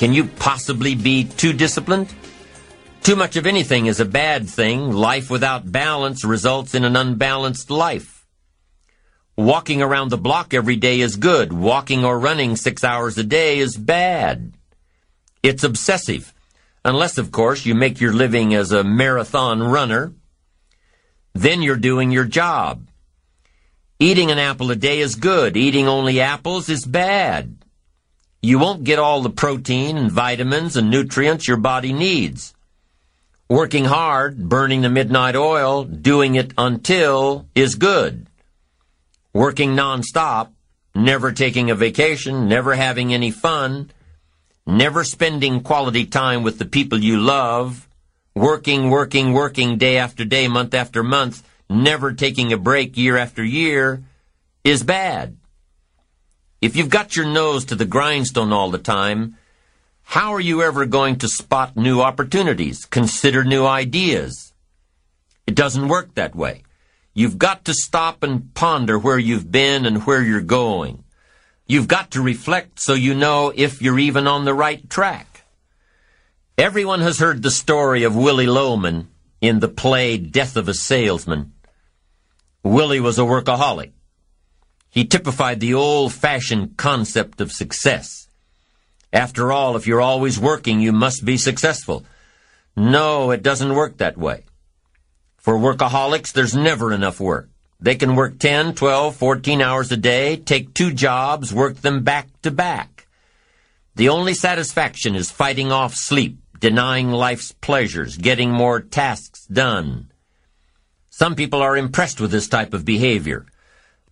Can 0.00 0.14
you 0.14 0.24
possibly 0.24 0.94
be 0.94 1.24
too 1.24 1.52
disciplined? 1.52 2.10
Too 3.02 3.16
much 3.16 3.36
of 3.36 3.44
anything 3.46 3.84
is 3.84 4.00
a 4.00 4.06
bad 4.06 4.48
thing. 4.48 4.92
Life 4.92 5.28
without 5.28 5.70
balance 5.70 6.24
results 6.24 6.74
in 6.74 6.86
an 6.86 6.96
unbalanced 6.96 7.70
life. 7.70 8.26
Walking 9.36 9.82
around 9.82 10.08
the 10.08 10.16
block 10.16 10.54
every 10.54 10.76
day 10.76 11.00
is 11.00 11.16
good. 11.16 11.52
Walking 11.52 12.02
or 12.02 12.18
running 12.18 12.56
six 12.56 12.82
hours 12.82 13.18
a 13.18 13.22
day 13.22 13.58
is 13.58 13.76
bad. 13.76 14.54
It's 15.42 15.64
obsessive. 15.64 16.32
Unless, 16.82 17.18
of 17.18 17.30
course, 17.30 17.66
you 17.66 17.74
make 17.74 18.00
your 18.00 18.14
living 18.14 18.54
as 18.54 18.72
a 18.72 18.82
marathon 18.82 19.62
runner. 19.62 20.14
Then 21.34 21.60
you're 21.60 21.76
doing 21.76 22.10
your 22.10 22.24
job. 22.24 22.88
Eating 23.98 24.30
an 24.30 24.38
apple 24.38 24.70
a 24.70 24.76
day 24.76 25.00
is 25.00 25.14
good. 25.14 25.58
Eating 25.58 25.88
only 25.88 26.22
apples 26.22 26.70
is 26.70 26.86
bad. 26.86 27.59
You 28.42 28.58
won't 28.58 28.84
get 28.84 28.98
all 28.98 29.22
the 29.22 29.30
protein 29.30 29.96
and 29.96 30.10
vitamins 30.10 30.76
and 30.76 30.90
nutrients 30.90 31.46
your 31.46 31.58
body 31.58 31.92
needs. 31.92 32.54
Working 33.48 33.84
hard, 33.84 34.48
burning 34.48 34.82
the 34.82 34.88
midnight 34.88 35.36
oil, 35.36 35.84
doing 35.84 36.36
it 36.36 36.52
until 36.56 37.46
is 37.54 37.74
good 37.74 38.26
working 39.32 39.76
nonstop, 39.76 40.50
never 40.94 41.32
taking 41.32 41.70
a 41.70 41.74
vacation, 41.74 42.48
never 42.48 42.74
having 42.74 43.14
any 43.14 43.30
fun, 43.30 43.90
never 44.66 45.04
spending 45.04 45.60
quality 45.62 46.04
time 46.04 46.42
with 46.42 46.58
the 46.58 46.64
people 46.64 46.98
you 46.98 47.18
love, 47.18 47.88
working, 48.34 48.90
working, 48.90 49.32
working 49.32 49.78
day 49.78 49.98
after 49.98 50.24
day, 50.24 50.48
month 50.48 50.74
after 50.74 51.02
month, 51.02 51.46
never 51.68 52.12
taking 52.12 52.52
a 52.52 52.58
break 52.58 52.96
year 52.96 53.16
after 53.16 53.44
year, 53.44 54.02
is 54.64 54.82
bad. 54.82 55.36
If 56.60 56.76
you've 56.76 56.90
got 56.90 57.16
your 57.16 57.26
nose 57.26 57.64
to 57.66 57.74
the 57.74 57.86
grindstone 57.86 58.52
all 58.52 58.70
the 58.70 58.78
time, 58.78 59.38
how 60.02 60.34
are 60.34 60.40
you 60.40 60.62
ever 60.62 60.84
going 60.84 61.16
to 61.18 61.28
spot 61.28 61.76
new 61.76 62.02
opportunities, 62.02 62.84
consider 62.84 63.44
new 63.44 63.64
ideas? 63.64 64.52
It 65.46 65.54
doesn't 65.54 65.88
work 65.88 66.14
that 66.14 66.34
way. 66.34 66.62
You've 67.14 67.38
got 67.38 67.64
to 67.64 67.74
stop 67.74 68.22
and 68.22 68.52
ponder 68.54 68.98
where 68.98 69.18
you've 69.18 69.50
been 69.50 69.86
and 69.86 70.04
where 70.04 70.22
you're 70.22 70.42
going. 70.42 71.02
You've 71.66 71.88
got 71.88 72.10
to 72.12 72.22
reflect 72.22 72.78
so 72.78 72.92
you 72.92 73.14
know 73.14 73.52
if 73.54 73.80
you're 73.80 73.98
even 73.98 74.26
on 74.26 74.44
the 74.44 74.54
right 74.54 74.88
track. 74.90 75.44
Everyone 76.58 77.00
has 77.00 77.20
heard 77.20 77.42
the 77.42 77.50
story 77.50 78.02
of 78.02 78.14
Willy 78.14 78.46
Loman 78.46 79.08
in 79.40 79.60
the 79.60 79.68
play 79.68 80.18
Death 80.18 80.56
of 80.56 80.68
a 80.68 80.74
Salesman. 80.74 81.52
Willy 82.62 83.00
was 83.00 83.18
a 83.18 83.22
workaholic. 83.22 83.92
He 84.90 85.04
typified 85.04 85.60
the 85.60 85.74
old-fashioned 85.74 86.76
concept 86.76 87.40
of 87.40 87.52
success. 87.52 88.28
After 89.12 89.52
all, 89.52 89.76
if 89.76 89.86
you're 89.86 90.00
always 90.00 90.38
working, 90.38 90.80
you 90.80 90.92
must 90.92 91.24
be 91.24 91.36
successful. 91.36 92.04
No, 92.76 93.30
it 93.30 93.42
doesn't 93.42 93.74
work 93.74 93.98
that 93.98 94.18
way. 94.18 94.44
For 95.36 95.54
workaholics, 95.54 96.32
there's 96.32 96.54
never 96.54 96.92
enough 96.92 97.20
work. 97.20 97.48
They 97.80 97.94
can 97.94 98.14
work 98.14 98.38
10, 98.38 98.74
12, 98.74 99.16
14 99.16 99.62
hours 99.62 99.90
a 99.90 99.96
day, 99.96 100.36
take 100.36 100.74
two 100.74 100.92
jobs, 100.92 101.54
work 101.54 101.76
them 101.76 102.02
back 102.02 102.28
to 102.42 102.50
back. 102.50 103.06
The 103.94 104.10
only 104.10 104.34
satisfaction 104.34 105.16
is 105.16 105.30
fighting 105.30 105.72
off 105.72 105.94
sleep, 105.94 106.38
denying 106.58 107.10
life's 107.10 107.52
pleasures, 107.52 108.18
getting 108.18 108.50
more 108.50 108.80
tasks 108.80 109.46
done. 109.46 110.10
Some 111.08 111.34
people 111.34 111.62
are 111.62 111.76
impressed 111.76 112.20
with 112.20 112.30
this 112.30 112.48
type 112.48 112.74
of 112.74 112.84
behavior. 112.84 113.46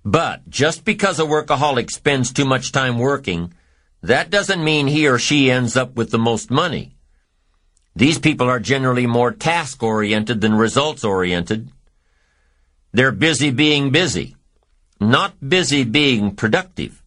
But 0.05 0.49
just 0.49 0.85
because 0.85 1.19
a 1.19 1.25
workaholic 1.25 1.91
spends 1.91 2.33
too 2.33 2.45
much 2.45 2.73
time 2.73 2.99
working, 2.99 3.53
that 4.03 4.31
doesn't 4.31 4.63
mean 4.63 4.87
he 4.87 5.09
or 5.09 5.19
she 5.19 5.51
ends 5.51 5.77
up 5.77 5.97
with 5.97 6.11
the 6.11 6.19
most 6.19 6.51
money. 6.51 6.97
These 7.97 8.19
people 8.21 8.49
are 8.49 8.61
generally 8.61 9.07
more 9.07 9.33
task-oriented 9.33 10.41
than 10.41 10.55
results-oriented. 10.55 11.71
They're 12.93 13.13
busy 13.13 13.51
being 13.51 13.91
busy, 13.91 14.37
not 15.01 15.35
busy 15.47 15.85
being 15.85 16.37
productive. 16.37 17.03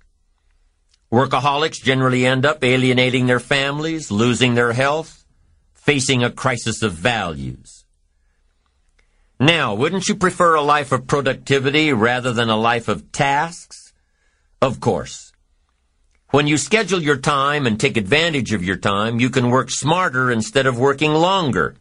Workaholics 1.12 1.82
generally 1.82 2.26
end 2.26 2.46
up 2.46 2.64
alienating 2.64 3.26
their 3.26 3.40
families, 3.40 4.12
losing 4.12 4.56
their 4.56 4.74
health, 4.74 5.26
facing 5.74 6.24
a 6.24 6.32
crisis 6.32 6.82
of 6.82 6.94
values. 6.94 7.81
Now, 9.42 9.74
wouldn't 9.74 10.08
you 10.08 10.14
prefer 10.14 10.54
a 10.54 10.62
life 10.62 10.92
of 10.92 11.08
productivity 11.08 11.92
rather 11.92 12.32
than 12.32 12.52
a 12.52 12.56
life 12.56 12.88
of 12.88 13.12
tasks? 13.12 13.92
Of 14.62 14.80
course. 14.80 15.34
When 16.30 16.46
you 16.46 16.60
schedule 16.60 17.02
your 17.02 17.18
time 17.18 17.66
and 17.66 17.80
take 17.80 17.98
advantage 17.98 18.54
of 18.54 18.64
your 18.64 18.76
time, 18.76 19.20
you 19.20 19.32
can 19.32 19.50
work 19.50 19.72
smarter 19.72 20.30
instead 20.32 20.68
of 20.68 20.78
working 20.78 21.16
longer. 21.16 21.74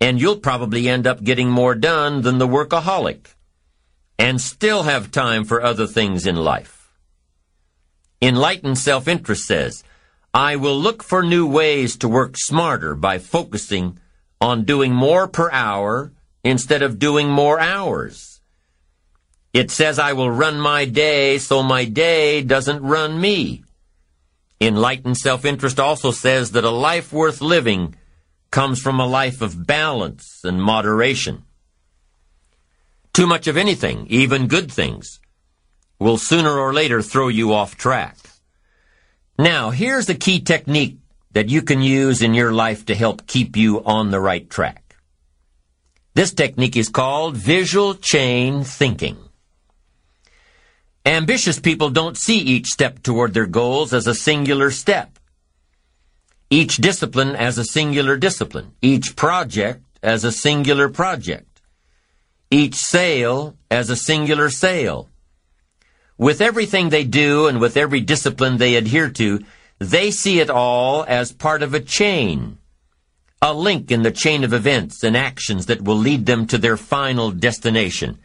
And 0.00 0.18
you'll 0.18 0.38
probably 0.38 0.88
end 0.88 1.06
up 1.06 1.22
getting 1.22 1.50
more 1.50 1.74
done 1.74 2.22
than 2.22 2.38
the 2.38 2.48
workaholic. 2.48 3.26
And 4.18 4.40
still 4.40 4.84
have 4.84 5.10
time 5.10 5.44
for 5.44 5.62
other 5.62 5.86
things 5.86 6.26
in 6.26 6.36
life. 6.36 6.90
Enlightened 8.22 8.78
self-interest 8.78 9.44
says, 9.44 9.84
I 10.32 10.56
will 10.56 10.80
look 10.80 11.02
for 11.02 11.22
new 11.22 11.46
ways 11.46 11.98
to 11.98 12.08
work 12.08 12.36
smarter 12.38 12.94
by 12.94 13.18
focusing 13.18 13.98
on 14.40 14.64
doing 14.64 14.94
more 14.94 15.28
per 15.28 15.50
hour 15.50 16.12
instead 16.46 16.82
of 16.82 17.00
doing 17.00 17.28
more 17.28 17.58
hours. 17.58 18.40
It 19.52 19.70
says 19.70 19.98
I 19.98 20.12
will 20.12 20.30
run 20.30 20.60
my 20.60 20.84
day 20.84 21.38
so 21.38 21.62
my 21.62 21.84
day 21.84 22.42
doesn't 22.42 22.82
run 22.82 23.20
me. 23.20 23.64
Enlightened 24.60 25.16
self-interest 25.16 25.80
also 25.80 26.12
says 26.12 26.52
that 26.52 26.64
a 26.64 26.70
life 26.70 27.12
worth 27.12 27.40
living 27.40 27.96
comes 28.50 28.80
from 28.80 29.00
a 29.00 29.06
life 29.06 29.42
of 29.42 29.66
balance 29.66 30.40
and 30.44 30.62
moderation. 30.62 31.42
Too 33.12 33.26
much 33.26 33.48
of 33.48 33.56
anything, 33.56 34.06
even 34.08 34.46
good 34.46 34.70
things, 34.70 35.18
will 35.98 36.16
sooner 36.16 36.56
or 36.56 36.72
later 36.72 37.02
throw 37.02 37.28
you 37.28 37.52
off 37.52 37.76
track. 37.76 38.16
Now, 39.38 39.70
here's 39.70 40.08
a 40.08 40.14
key 40.14 40.40
technique 40.40 40.98
that 41.32 41.48
you 41.48 41.60
can 41.62 41.82
use 41.82 42.22
in 42.22 42.34
your 42.34 42.52
life 42.52 42.86
to 42.86 42.94
help 42.94 43.26
keep 43.26 43.56
you 43.56 43.82
on 43.84 44.10
the 44.10 44.20
right 44.20 44.48
track. 44.48 44.85
This 46.16 46.32
technique 46.32 46.78
is 46.78 46.88
called 46.88 47.36
visual 47.36 47.94
chain 47.94 48.64
thinking. 48.64 49.18
Ambitious 51.04 51.60
people 51.60 51.90
don't 51.90 52.16
see 52.16 52.38
each 52.38 52.68
step 52.68 53.02
toward 53.02 53.34
their 53.34 53.44
goals 53.44 53.92
as 53.92 54.06
a 54.06 54.14
singular 54.14 54.70
step. 54.70 55.18
Each 56.48 56.78
discipline 56.78 57.36
as 57.36 57.58
a 57.58 57.64
singular 57.64 58.16
discipline. 58.16 58.72
Each 58.80 59.14
project 59.14 59.84
as 60.02 60.24
a 60.24 60.32
singular 60.32 60.88
project. 60.88 61.60
Each 62.50 62.76
sale 62.76 63.54
as 63.70 63.90
a 63.90 63.94
singular 64.10 64.48
sale. 64.48 65.10
With 66.16 66.40
everything 66.40 66.88
they 66.88 67.04
do 67.04 67.46
and 67.46 67.60
with 67.60 67.76
every 67.76 68.00
discipline 68.00 68.56
they 68.56 68.76
adhere 68.76 69.10
to, 69.10 69.44
they 69.80 70.10
see 70.10 70.40
it 70.40 70.48
all 70.48 71.04
as 71.06 71.32
part 71.32 71.62
of 71.62 71.74
a 71.74 71.80
chain. 71.80 72.56
A 73.42 73.52
link 73.52 73.90
in 73.90 74.02
the 74.02 74.10
chain 74.10 74.44
of 74.44 74.52
events 74.52 75.04
and 75.04 75.16
actions 75.16 75.66
that 75.66 75.82
will 75.82 75.96
lead 75.96 76.26
them 76.26 76.46
to 76.46 76.58
their 76.58 76.76
final 76.76 77.30
destination. 77.30 78.18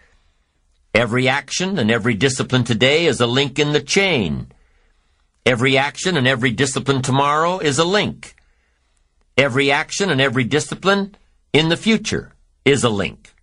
Every 0.94 1.28
action 1.28 1.78
and 1.78 1.92
every 1.92 2.14
discipline 2.14 2.64
today 2.64 3.06
is 3.06 3.20
a 3.20 3.28
link 3.28 3.60
in 3.60 3.74
the 3.74 3.82
chain. 3.82 4.52
Every 5.46 5.78
action 5.78 6.18
and 6.18 6.28
every 6.28 6.52
discipline 6.52 7.02
tomorrow 7.02 7.60
is 7.60 7.78
a 7.78 7.86
link. 7.86 8.36
Every 9.38 9.72
action 9.72 10.10
and 10.10 10.22
every 10.22 10.44
discipline 10.44 11.16
in 11.52 11.70
the 11.70 11.78
future 11.78 12.34
is 12.64 12.84
a 12.84 12.90
link. 12.90 13.34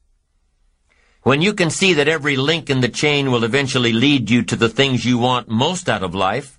When 1.23 1.43
you 1.43 1.53
can 1.53 1.71
see 1.71 1.93
that 1.95 2.09
every 2.09 2.37
link 2.37 2.71
in 2.71 2.81
the 2.81 2.89
chain 2.89 3.31
will 3.31 3.45
eventually 3.45 3.93
lead 3.93 4.31
you 4.31 4.43
to 4.45 4.57
the 4.57 4.69
things 4.69 5.05
you 5.05 5.19
want 5.19 5.49
most 5.49 5.89
out 5.89 6.03
of 6.03 6.15
life, 6.15 6.59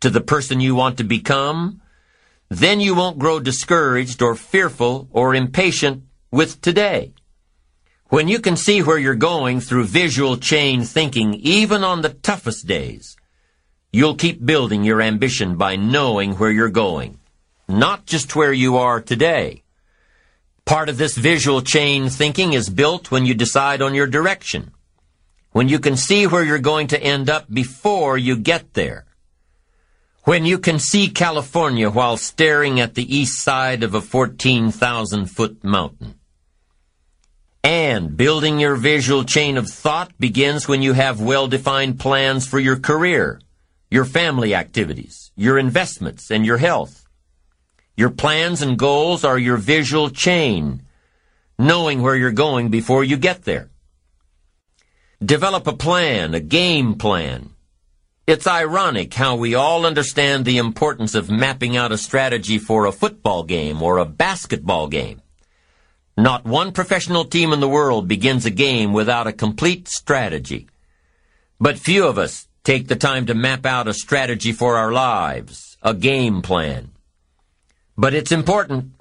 to 0.00 0.10
the 0.10 0.20
person 0.20 0.60
you 0.60 0.74
want 0.74 0.98
to 0.98 1.04
become, 1.04 1.80
then 2.50 2.80
you 2.80 2.96
won't 2.96 3.18
grow 3.18 3.38
discouraged 3.38 4.20
or 4.20 4.34
fearful 4.34 5.08
or 5.12 5.34
impatient 5.34 6.02
with 6.32 6.60
today. 6.60 7.14
When 8.08 8.26
you 8.26 8.40
can 8.40 8.56
see 8.56 8.82
where 8.82 8.98
you're 8.98 9.14
going 9.14 9.60
through 9.60 9.84
visual 9.84 10.36
chain 10.36 10.82
thinking, 10.82 11.34
even 11.34 11.84
on 11.84 12.02
the 12.02 12.08
toughest 12.08 12.66
days, 12.66 13.16
you'll 13.92 14.16
keep 14.16 14.44
building 14.44 14.82
your 14.82 15.00
ambition 15.00 15.56
by 15.56 15.76
knowing 15.76 16.34
where 16.34 16.50
you're 16.50 16.70
going, 16.70 17.20
not 17.68 18.04
just 18.04 18.34
where 18.34 18.52
you 18.52 18.76
are 18.76 19.00
today. 19.00 19.62
Part 20.64 20.88
of 20.88 20.98
this 20.98 21.16
visual 21.16 21.62
chain 21.62 22.08
thinking 22.08 22.52
is 22.52 22.68
built 22.68 23.12
when 23.12 23.26
you 23.26 23.34
decide 23.34 23.80
on 23.80 23.94
your 23.94 24.08
direction, 24.08 24.72
when 25.52 25.68
you 25.68 25.78
can 25.78 25.96
see 25.96 26.26
where 26.26 26.44
you're 26.44 26.58
going 26.58 26.88
to 26.88 27.00
end 27.00 27.30
up 27.30 27.46
before 27.48 28.18
you 28.18 28.36
get 28.36 28.74
there. 28.74 29.06
When 30.24 30.44
you 30.44 30.58
can 30.58 30.78
see 30.78 31.08
California 31.08 31.88
while 31.88 32.18
staring 32.18 32.78
at 32.78 32.94
the 32.94 33.16
east 33.16 33.42
side 33.42 33.82
of 33.82 33.94
a 33.94 34.02
14,000 34.02 35.26
foot 35.26 35.64
mountain. 35.64 36.16
And 37.64 38.16
building 38.16 38.60
your 38.60 38.76
visual 38.76 39.24
chain 39.24 39.56
of 39.56 39.68
thought 39.68 40.12
begins 40.18 40.68
when 40.68 40.82
you 40.82 40.92
have 40.92 41.20
well-defined 41.20 41.98
plans 41.98 42.46
for 42.46 42.58
your 42.58 42.78
career, 42.78 43.40
your 43.90 44.04
family 44.04 44.54
activities, 44.54 45.32
your 45.36 45.58
investments, 45.58 46.30
and 46.30 46.44
your 46.44 46.58
health. 46.58 47.06
Your 47.96 48.10
plans 48.10 48.60
and 48.60 48.78
goals 48.78 49.24
are 49.24 49.38
your 49.38 49.56
visual 49.56 50.10
chain, 50.10 50.82
knowing 51.58 52.02
where 52.02 52.16
you're 52.16 52.30
going 52.30 52.68
before 52.68 53.04
you 53.04 53.16
get 53.16 53.44
there. 53.44 53.70
Develop 55.22 55.66
a 55.66 55.72
plan, 55.74 56.34
a 56.34 56.40
game 56.40 56.94
plan, 56.94 57.50
it's 58.30 58.46
ironic 58.46 59.12
how 59.12 59.34
we 59.34 59.56
all 59.56 59.84
understand 59.84 60.44
the 60.44 60.58
importance 60.58 61.16
of 61.16 61.28
mapping 61.28 61.76
out 61.76 61.90
a 61.90 61.98
strategy 61.98 62.58
for 62.58 62.86
a 62.86 62.92
football 62.92 63.42
game 63.42 63.82
or 63.82 63.98
a 63.98 64.04
basketball 64.04 64.86
game. 64.86 65.20
Not 66.16 66.44
one 66.44 66.70
professional 66.70 67.24
team 67.24 67.52
in 67.52 67.58
the 67.58 67.68
world 67.68 68.06
begins 68.06 68.46
a 68.46 68.50
game 68.50 68.92
without 68.92 69.26
a 69.26 69.32
complete 69.32 69.88
strategy. 69.88 70.68
But 71.58 71.80
few 71.80 72.06
of 72.06 72.18
us 72.18 72.46
take 72.62 72.86
the 72.86 72.94
time 72.94 73.26
to 73.26 73.34
map 73.34 73.66
out 73.66 73.88
a 73.88 73.92
strategy 73.92 74.52
for 74.52 74.76
our 74.76 74.92
lives, 74.92 75.76
a 75.82 75.92
game 75.92 76.40
plan. 76.40 76.92
But 77.96 78.14
it's 78.14 78.30
important. 78.30 78.92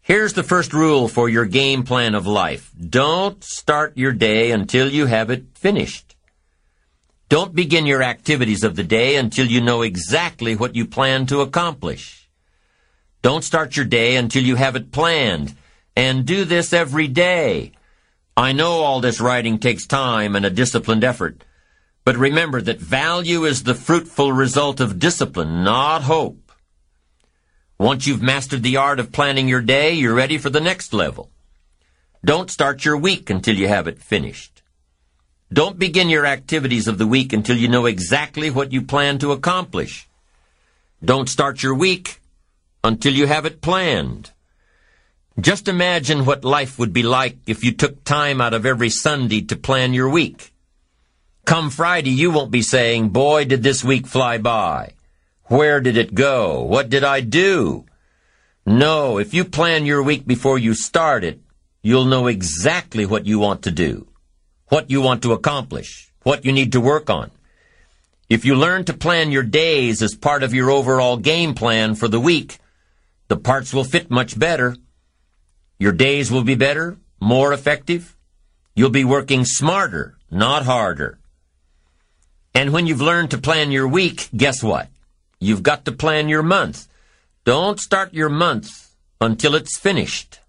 Here's 0.00 0.32
the 0.32 0.42
first 0.42 0.72
rule 0.72 1.06
for 1.08 1.28
your 1.28 1.44
game 1.44 1.82
plan 1.82 2.14
of 2.14 2.26
life. 2.26 2.72
Don't 2.80 3.44
start 3.44 3.98
your 3.98 4.12
day 4.12 4.52
until 4.52 4.88
you 4.90 5.04
have 5.04 5.28
it 5.28 5.44
finished. 5.54 6.13
Don't 7.28 7.54
begin 7.54 7.86
your 7.86 8.02
activities 8.02 8.64
of 8.64 8.76
the 8.76 8.84
day 8.84 9.16
until 9.16 9.46
you 9.46 9.60
know 9.60 9.82
exactly 9.82 10.54
what 10.54 10.76
you 10.76 10.86
plan 10.86 11.26
to 11.26 11.40
accomplish. 11.40 12.28
Don't 13.22 13.42
start 13.42 13.76
your 13.76 13.86
day 13.86 14.16
until 14.16 14.42
you 14.42 14.56
have 14.56 14.76
it 14.76 14.92
planned, 14.92 15.56
and 15.96 16.26
do 16.26 16.44
this 16.44 16.72
every 16.72 17.08
day. 17.08 17.72
I 18.36 18.52
know 18.52 18.82
all 18.82 19.00
this 19.00 19.20
writing 19.20 19.58
takes 19.58 19.86
time 19.86 20.36
and 20.36 20.44
a 20.44 20.50
disciplined 20.50 21.04
effort, 21.04 21.42
but 22.04 22.16
remember 22.16 22.60
that 22.60 22.80
value 22.80 23.44
is 23.44 23.62
the 23.62 23.74
fruitful 23.74 24.32
result 24.32 24.78
of 24.80 24.98
discipline, 24.98 25.64
not 25.64 26.02
hope. 26.02 26.52
Once 27.78 28.06
you've 28.06 28.22
mastered 28.22 28.62
the 28.62 28.76
art 28.76 29.00
of 29.00 29.12
planning 29.12 29.48
your 29.48 29.62
day, 29.62 29.92
you're 29.92 30.14
ready 30.14 30.36
for 30.36 30.50
the 30.50 30.60
next 30.60 30.92
level. 30.92 31.30
Don't 32.24 32.50
start 32.50 32.84
your 32.84 32.96
week 32.96 33.30
until 33.30 33.56
you 33.56 33.68
have 33.68 33.88
it 33.88 34.02
finished. 34.02 34.53
Don't 35.54 35.78
begin 35.78 36.08
your 36.08 36.26
activities 36.26 36.88
of 36.88 36.98
the 36.98 37.06
week 37.06 37.32
until 37.32 37.56
you 37.56 37.68
know 37.68 37.86
exactly 37.86 38.50
what 38.50 38.72
you 38.72 38.82
plan 38.82 39.18
to 39.18 39.30
accomplish. 39.30 40.08
Don't 41.04 41.28
start 41.28 41.62
your 41.62 41.76
week 41.76 42.20
until 42.82 43.12
you 43.12 43.28
have 43.28 43.46
it 43.46 43.60
planned. 43.60 44.32
Just 45.38 45.68
imagine 45.68 46.24
what 46.24 46.44
life 46.44 46.76
would 46.80 46.92
be 46.92 47.04
like 47.04 47.36
if 47.46 47.62
you 47.62 47.70
took 47.70 48.02
time 48.02 48.40
out 48.40 48.52
of 48.52 48.66
every 48.66 48.90
Sunday 48.90 49.42
to 49.42 49.54
plan 49.54 49.94
your 49.94 50.08
week. 50.08 50.52
Come 51.44 51.70
Friday, 51.70 52.10
you 52.10 52.32
won't 52.32 52.50
be 52.50 52.62
saying, 52.62 53.10
boy, 53.10 53.44
did 53.44 53.62
this 53.62 53.84
week 53.84 54.08
fly 54.08 54.38
by. 54.38 54.94
Where 55.44 55.80
did 55.80 55.96
it 55.96 56.16
go? 56.16 56.62
What 56.62 56.90
did 56.90 57.04
I 57.04 57.20
do? 57.20 57.84
No, 58.66 59.18
if 59.18 59.32
you 59.32 59.44
plan 59.44 59.86
your 59.86 60.02
week 60.02 60.26
before 60.26 60.58
you 60.58 60.74
start 60.74 61.22
it, 61.22 61.38
you'll 61.80 62.06
know 62.06 62.26
exactly 62.26 63.06
what 63.06 63.24
you 63.24 63.38
want 63.38 63.62
to 63.62 63.70
do 63.70 64.08
what 64.74 64.90
you 64.90 65.00
want 65.00 65.22
to 65.22 65.32
accomplish, 65.32 66.10
what 66.24 66.44
you 66.44 66.50
need 66.50 66.72
to 66.72 66.80
work 66.80 67.08
on. 67.08 67.30
If 68.28 68.44
you 68.44 68.56
learn 68.56 68.84
to 68.86 68.92
plan 68.92 69.30
your 69.30 69.44
days 69.44 70.02
as 70.02 70.16
part 70.16 70.42
of 70.42 70.52
your 70.52 70.68
overall 70.68 71.16
game 71.16 71.54
plan 71.54 71.94
for 71.94 72.08
the 72.08 72.18
week, 72.18 72.58
the 73.28 73.36
parts 73.36 73.72
will 73.72 73.84
fit 73.84 74.10
much 74.10 74.36
better. 74.36 74.76
Your 75.78 75.92
days 75.92 76.28
will 76.28 76.42
be 76.42 76.56
better, 76.56 76.96
more 77.20 77.52
effective. 77.52 78.16
You'll 78.74 78.90
be 78.90 79.04
working 79.04 79.44
smarter, 79.44 80.16
not 80.28 80.64
harder. 80.64 81.20
And 82.52 82.72
when 82.72 82.88
you've 82.88 83.08
learned 83.10 83.30
to 83.30 83.38
plan 83.38 83.70
your 83.70 83.86
week, 83.86 84.28
guess 84.36 84.60
what? 84.60 84.88
You've 85.38 85.62
got 85.62 85.84
to 85.84 85.92
plan 85.92 86.28
your 86.28 86.42
month. 86.42 86.88
Don't 87.44 87.78
start 87.78 88.12
your 88.12 88.28
month 88.28 88.90
until 89.20 89.54
it's 89.54 89.78
finished 89.78 90.40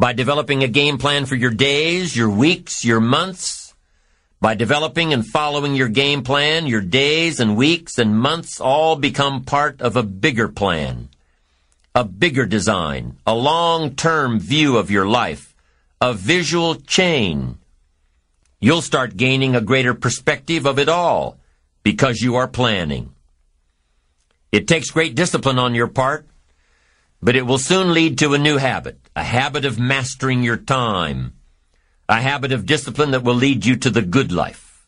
by 0.00 0.14
developing 0.14 0.64
a 0.64 0.68
game 0.68 0.96
plan 0.96 1.26
for 1.26 1.34
your 1.34 1.50
days, 1.50 2.16
your 2.16 2.30
weeks, 2.30 2.86
your 2.86 3.00
months. 3.00 3.74
By 4.40 4.54
developing 4.54 5.12
and 5.12 5.26
following 5.26 5.74
your 5.74 5.88
game 5.88 6.22
plan, 6.22 6.66
your 6.66 6.80
days 6.80 7.38
and 7.38 7.54
weeks 7.54 7.98
and 7.98 8.18
months 8.18 8.62
all 8.62 8.96
become 8.96 9.44
part 9.44 9.82
of 9.82 9.96
a 9.96 10.02
bigger 10.02 10.48
plan, 10.48 11.10
a 11.94 12.02
bigger 12.02 12.46
design, 12.46 13.18
a 13.26 13.34
long-term 13.34 14.40
view 14.40 14.78
of 14.78 14.90
your 14.90 15.06
life, 15.06 15.54
a 16.00 16.14
visual 16.14 16.76
chain. 16.76 17.58
You'll 18.58 18.80
start 18.80 19.18
gaining 19.18 19.54
a 19.54 19.60
greater 19.60 19.92
perspective 19.92 20.64
of 20.64 20.78
it 20.78 20.88
all 20.88 21.36
because 21.82 22.22
you 22.22 22.36
are 22.36 22.48
planning. 22.48 23.12
It 24.50 24.66
takes 24.66 24.90
great 24.90 25.14
discipline 25.14 25.58
on 25.58 25.74
your 25.74 25.88
part, 25.88 26.24
but 27.22 27.36
it 27.36 27.46
will 27.46 27.58
soon 27.58 27.92
lead 27.92 28.18
to 28.18 28.34
a 28.34 28.38
new 28.38 28.56
habit, 28.56 28.98
a 29.14 29.22
habit 29.22 29.64
of 29.64 29.78
mastering 29.78 30.42
your 30.42 30.56
time, 30.56 31.34
a 32.08 32.20
habit 32.20 32.52
of 32.52 32.66
discipline 32.66 33.10
that 33.10 33.22
will 33.22 33.34
lead 33.34 33.64
you 33.64 33.76
to 33.76 33.90
the 33.90 34.02
good 34.02 34.32
life. 34.32 34.86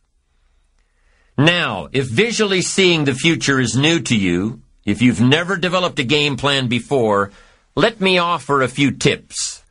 Now, 1.37 1.89
if 1.93 2.07
visually 2.07 2.63
seeing 2.63 3.05
the 3.05 3.15
future 3.15 3.61
is 3.61 3.77
new 3.77 4.01
to 4.01 4.17
you, 4.17 4.63
if 4.85 5.01
you've 5.01 5.21
never 5.21 5.57
developed 5.57 5.99
a 5.99 6.05
game 6.05 6.37
plan 6.37 6.69
before, 6.69 7.31
let 7.75 8.01
me 8.01 8.19
offer 8.19 8.61
a 8.61 8.69
few 8.69 8.91
tips. 8.91 9.63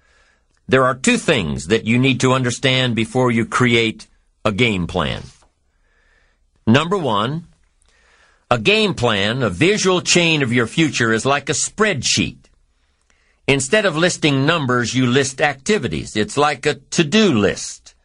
There 0.68 0.86
are 0.86 0.96
two 0.96 1.18
things 1.18 1.68
that 1.68 1.86
you 1.86 2.00
need 2.00 2.22
to 2.22 2.34
understand 2.34 2.96
before 2.96 3.30
you 3.30 3.46
create 3.46 4.08
a 4.46 4.52
game 4.52 4.88
plan. 4.88 5.24
Number 6.66 6.98
one, 6.98 7.48
a 8.50 8.58
game 8.58 8.94
plan, 8.94 9.44
a 9.44 9.50
visual 9.50 10.02
chain 10.02 10.42
of 10.42 10.54
your 10.54 10.68
future 10.68 11.12
is 11.12 11.26
like 11.26 11.50
a 11.50 11.54
spreadsheet. 11.54 12.41
Instead 13.48 13.86
of 13.86 13.98
listing 13.98 14.46
numbers, 14.46 14.96
you 14.96 15.06
list 15.06 15.42
activities. 15.42 16.16
It's 16.16 16.38
like 16.38 16.66
a 16.66 16.76
to-do 16.76 17.34
list. 17.34 17.96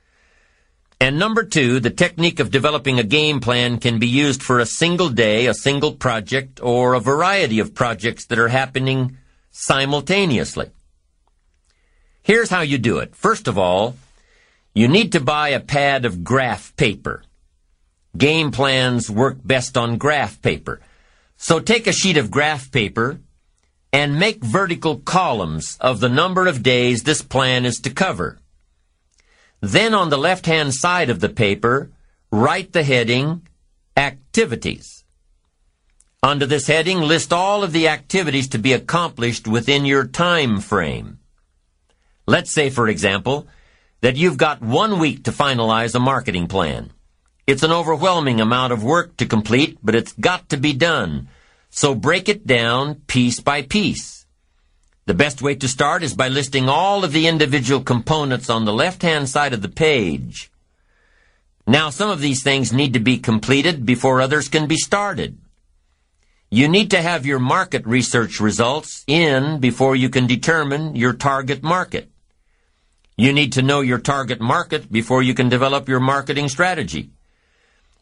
And 0.98 1.18
number 1.18 1.44
two, 1.44 1.78
the 1.78 1.90
technique 1.90 2.40
of 2.40 2.50
developing 2.50 2.98
a 2.98 3.04
game 3.04 3.40
plan 3.40 3.78
can 3.78 3.98
be 3.98 4.06
used 4.06 4.42
for 4.42 4.58
a 4.58 4.66
single 4.66 5.10
day, 5.10 5.46
a 5.46 5.54
single 5.54 5.92
project, 5.92 6.58
or 6.62 6.94
a 6.94 7.00
variety 7.00 7.58
of 7.58 7.74
projects 7.74 8.24
that 8.26 8.38
are 8.38 8.48
happening 8.48 9.18
simultaneously. 9.50 10.70
Here's 12.22 12.50
how 12.50 12.62
you 12.62 12.78
do 12.78 12.98
it. 12.98 13.14
First 13.14 13.46
of 13.46 13.58
all, 13.58 13.96
you 14.74 14.88
need 14.88 15.12
to 15.12 15.20
buy 15.20 15.50
a 15.50 15.60
pad 15.60 16.04
of 16.04 16.24
graph 16.24 16.74
paper. 16.76 17.22
Game 18.16 18.50
plans 18.50 19.10
work 19.10 19.36
best 19.44 19.76
on 19.76 19.98
graph 19.98 20.40
paper. 20.40 20.80
So 21.36 21.60
take 21.60 21.86
a 21.86 21.92
sheet 21.92 22.16
of 22.16 22.30
graph 22.30 22.72
paper 22.72 23.20
and 23.96 24.20
make 24.20 24.44
vertical 24.44 24.98
columns 24.98 25.78
of 25.80 26.00
the 26.00 26.08
number 26.10 26.46
of 26.46 26.62
days 26.62 27.02
this 27.02 27.22
plan 27.22 27.64
is 27.64 27.76
to 27.76 27.88
cover. 27.88 28.38
Then 29.62 29.94
on 29.94 30.10
the 30.10 30.18
left-hand 30.18 30.74
side 30.74 31.08
of 31.08 31.20
the 31.20 31.30
paper, 31.30 31.90
write 32.30 32.74
the 32.74 32.82
heading 32.82 33.48
Activities. 33.96 35.02
Under 36.22 36.44
this 36.44 36.66
heading, 36.66 37.00
list 37.00 37.32
all 37.32 37.64
of 37.64 37.72
the 37.72 37.88
activities 37.88 38.48
to 38.48 38.58
be 38.58 38.74
accomplished 38.74 39.48
within 39.48 39.86
your 39.86 40.06
time 40.06 40.60
frame. 40.60 41.18
Let's 42.26 42.52
say, 42.52 42.68
for 42.68 42.88
example, 42.88 43.46
that 44.02 44.16
you've 44.16 44.36
got 44.36 44.60
one 44.60 44.98
week 44.98 45.24
to 45.24 45.32
finalize 45.32 45.94
a 45.94 46.00
marketing 46.00 46.48
plan. 46.48 46.90
It's 47.46 47.62
an 47.62 47.72
overwhelming 47.72 48.42
amount 48.42 48.74
of 48.74 48.84
work 48.84 49.16
to 49.16 49.24
complete, 49.24 49.78
but 49.82 49.94
it's 49.94 50.12
got 50.12 50.50
to 50.50 50.58
be 50.58 50.74
done. 50.74 51.28
So 51.76 51.94
break 51.94 52.30
it 52.30 52.46
down 52.46 53.02
piece 53.06 53.38
by 53.38 53.60
piece. 53.60 54.24
The 55.04 55.12
best 55.12 55.42
way 55.42 55.54
to 55.56 55.68
start 55.68 56.02
is 56.02 56.14
by 56.14 56.28
listing 56.28 56.70
all 56.70 57.04
of 57.04 57.12
the 57.12 57.26
individual 57.26 57.82
components 57.82 58.48
on 58.48 58.64
the 58.64 58.72
left-hand 58.72 59.28
side 59.28 59.52
of 59.52 59.60
the 59.60 59.68
page. 59.68 60.50
Now, 61.66 61.90
some 61.90 62.08
of 62.08 62.20
these 62.20 62.42
things 62.42 62.72
need 62.72 62.94
to 62.94 62.98
be 62.98 63.18
completed 63.18 63.84
before 63.84 64.22
others 64.22 64.48
can 64.48 64.66
be 64.66 64.78
started. 64.78 65.36
You 66.50 66.66
need 66.66 66.90
to 66.92 67.02
have 67.02 67.26
your 67.26 67.40
market 67.40 67.86
research 67.86 68.40
results 68.40 69.04
in 69.06 69.60
before 69.60 69.94
you 69.94 70.08
can 70.08 70.26
determine 70.26 70.96
your 70.96 71.12
target 71.12 71.62
market. 71.62 72.10
You 73.18 73.34
need 73.34 73.52
to 73.52 73.60
know 73.60 73.82
your 73.82 73.98
target 73.98 74.40
market 74.40 74.90
before 74.90 75.22
you 75.22 75.34
can 75.34 75.50
develop 75.50 75.90
your 75.90 76.00
marketing 76.00 76.48
strategy. 76.48 77.10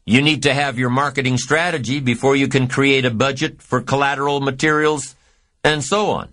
You 0.07 0.21
need 0.21 0.43
to 0.43 0.53
have 0.53 0.79
your 0.79 0.91
marketing 0.91 1.39
strategy 1.39 1.99
before 1.99 2.37
you 2.37 2.47
can 2.47 2.69
create 2.69 3.07
a 3.07 3.11
budget 3.11 3.63
for 3.63 3.81
collateral 3.81 4.41
materials 4.41 5.17
and 5.63 5.83
so 5.83 6.11
on. 6.11 6.29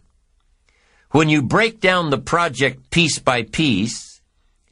When 1.11 1.29
you 1.29 1.41
break 1.41 1.79
down 1.79 2.09
the 2.09 2.17
project 2.17 2.89
piece 2.89 3.19
by 3.19 3.43
piece, 3.43 4.21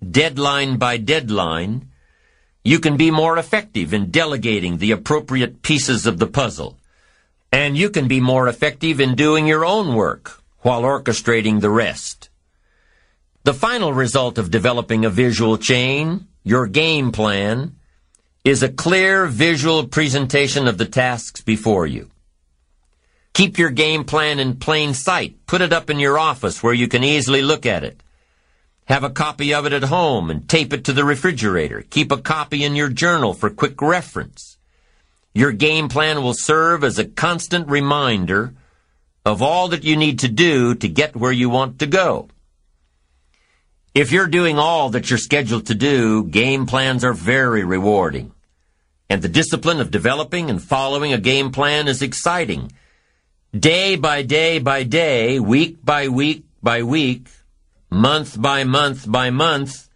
deadline 0.04 0.78
by 0.78 0.98
deadline, 0.98 1.90
you 2.64 2.80
can 2.80 2.98
be 2.98 3.10
more 3.10 3.38
effective 3.38 3.94
in 3.94 4.12
delegating 4.12 4.78
the 4.78 4.92
appropriate 4.92 5.62
pieces 5.62 6.06
of 6.06 6.20
the 6.20 6.28
puzzle. 6.28 6.78
And 7.52 7.78
you 7.78 7.90
can 7.90 8.08
be 8.08 8.20
more 8.20 8.48
effective 8.48 9.00
in 9.00 9.16
doing 9.16 9.48
your 9.48 9.66
own 9.66 9.96
work 9.96 10.44
while 10.60 10.84
orchestrating 10.84 11.62
the 11.62 11.70
rest. 11.70 12.30
The 13.44 13.54
final 13.54 13.94
result 13.94 14.38
of 14.38 14.52
developing 14.52 15.06
a 15.06 15.10
visual 15.10 15.58
chain, 15.58 16.28
your 16.44 16.68
game 16.68 17.14
plan, 17.14 17.76
is 18.44 18.64
a 18.64 18.70
clear 18.70 19.26
visual 19.26 19.86
presentation 19.88 20.68
of 20.68 20.78
the 20.78 20.86
tasks 20.86 21.42
before 21.42 21.86
you. 21.86 22.10
Keep 23.34 23.58
your 23.58 23.70
game 23.70 24.04
plan 24.04 24.40
in 24.40 24.56
plain 24.56 24.94
sight. 24.94 25.36
Put 25.46 25.62
it 25.62 25.74
up 25.74 25.90
in 25.90 26.00
your 26.00 26.18
office 26.18 26.64
where 26.64 26.74
you 26.74 26.88
can 26.88 27.04
easily 27.04 27.42
look 27.42 27.66
at 27.66 27.84
it. 27.84 28.02
Have 28.86 29.04
a 29.04 29.10
copy 29.10 29.54
of 29.54 29.66
it 29.66 29.74
at 29.74 29.84
home 29.84 30.30
and 30.32 30.50
tape 30.50 30.74
it 30.74 30.84
to 30.86 30.94
the 30.94 31.04
refrigerator. 31.04 31.84
Keep 31.90 32.12
a 32.12 32.18
copy 32.18 32.64
in 32.64 32.76
your 32.76 32.90
journal 32.90 33.34
for 33.34 33.50
quick 33.50 33.82
reference. 33.82 34.58
Your 35.34 35.52
game 35.52 35.90
plan 35.90 36.24
will 36.24 36.34
serve 36.34 36.84
as 36.84 36.98
a 36.98 37.06
constant 37.06 37.68
reminder 37.68 38.54
of 39.26 39.42
all 39.42 39.68
that 39.68 39.84
you 39.84 39.96
need 39.96 40.20
to 40.20 40.28
do 40.28 40.74
to 40.76 40.88
get 40.88 41.16
where 41.16 41.32
you 41.32 41.50
want 41.50 41.78
to 41.80 41.86
go. 41.86 42.30
If 43.96 44.12
you're 44.12 44.28
doing 44.28 44.60
all 44.60 44.92
that 44.92 45.10
you're 45.10 45.18
scheduled 45.18 45.66
to 45.68 45.76
do, 45.76 46.24
game 46.24 46.68
plans 46.68 47.04
are 47.04 47.14
very 47.14 47.64
rewarding. 47.64 48.34
And 49.10 49.22
the 49.22 49.30
discipline 49.30 49.80
of 49.80 49.90
developing 49.90 50.50
and 50.50 50.62
following 50.62 51.12
a 51.12 51.18
game 51.18 51.52
plan 51.52 51.88
is 51.88 52.04
exciting. 52.04 52.72
Day 53.52 53.96
by 53.96 54.22
day 54.22 54.60
by 54.60 54.84
day, 54.84 55.40
week 55.40 55.84
by 55.84 56.08
week 56.08 56.46
by 56.62 56.84
week, 56.84 57.30
month 57.90 58.40
by 58.40 58.64
month 58.64 59.12
by 59.12 59.32
month, 59.32 59.90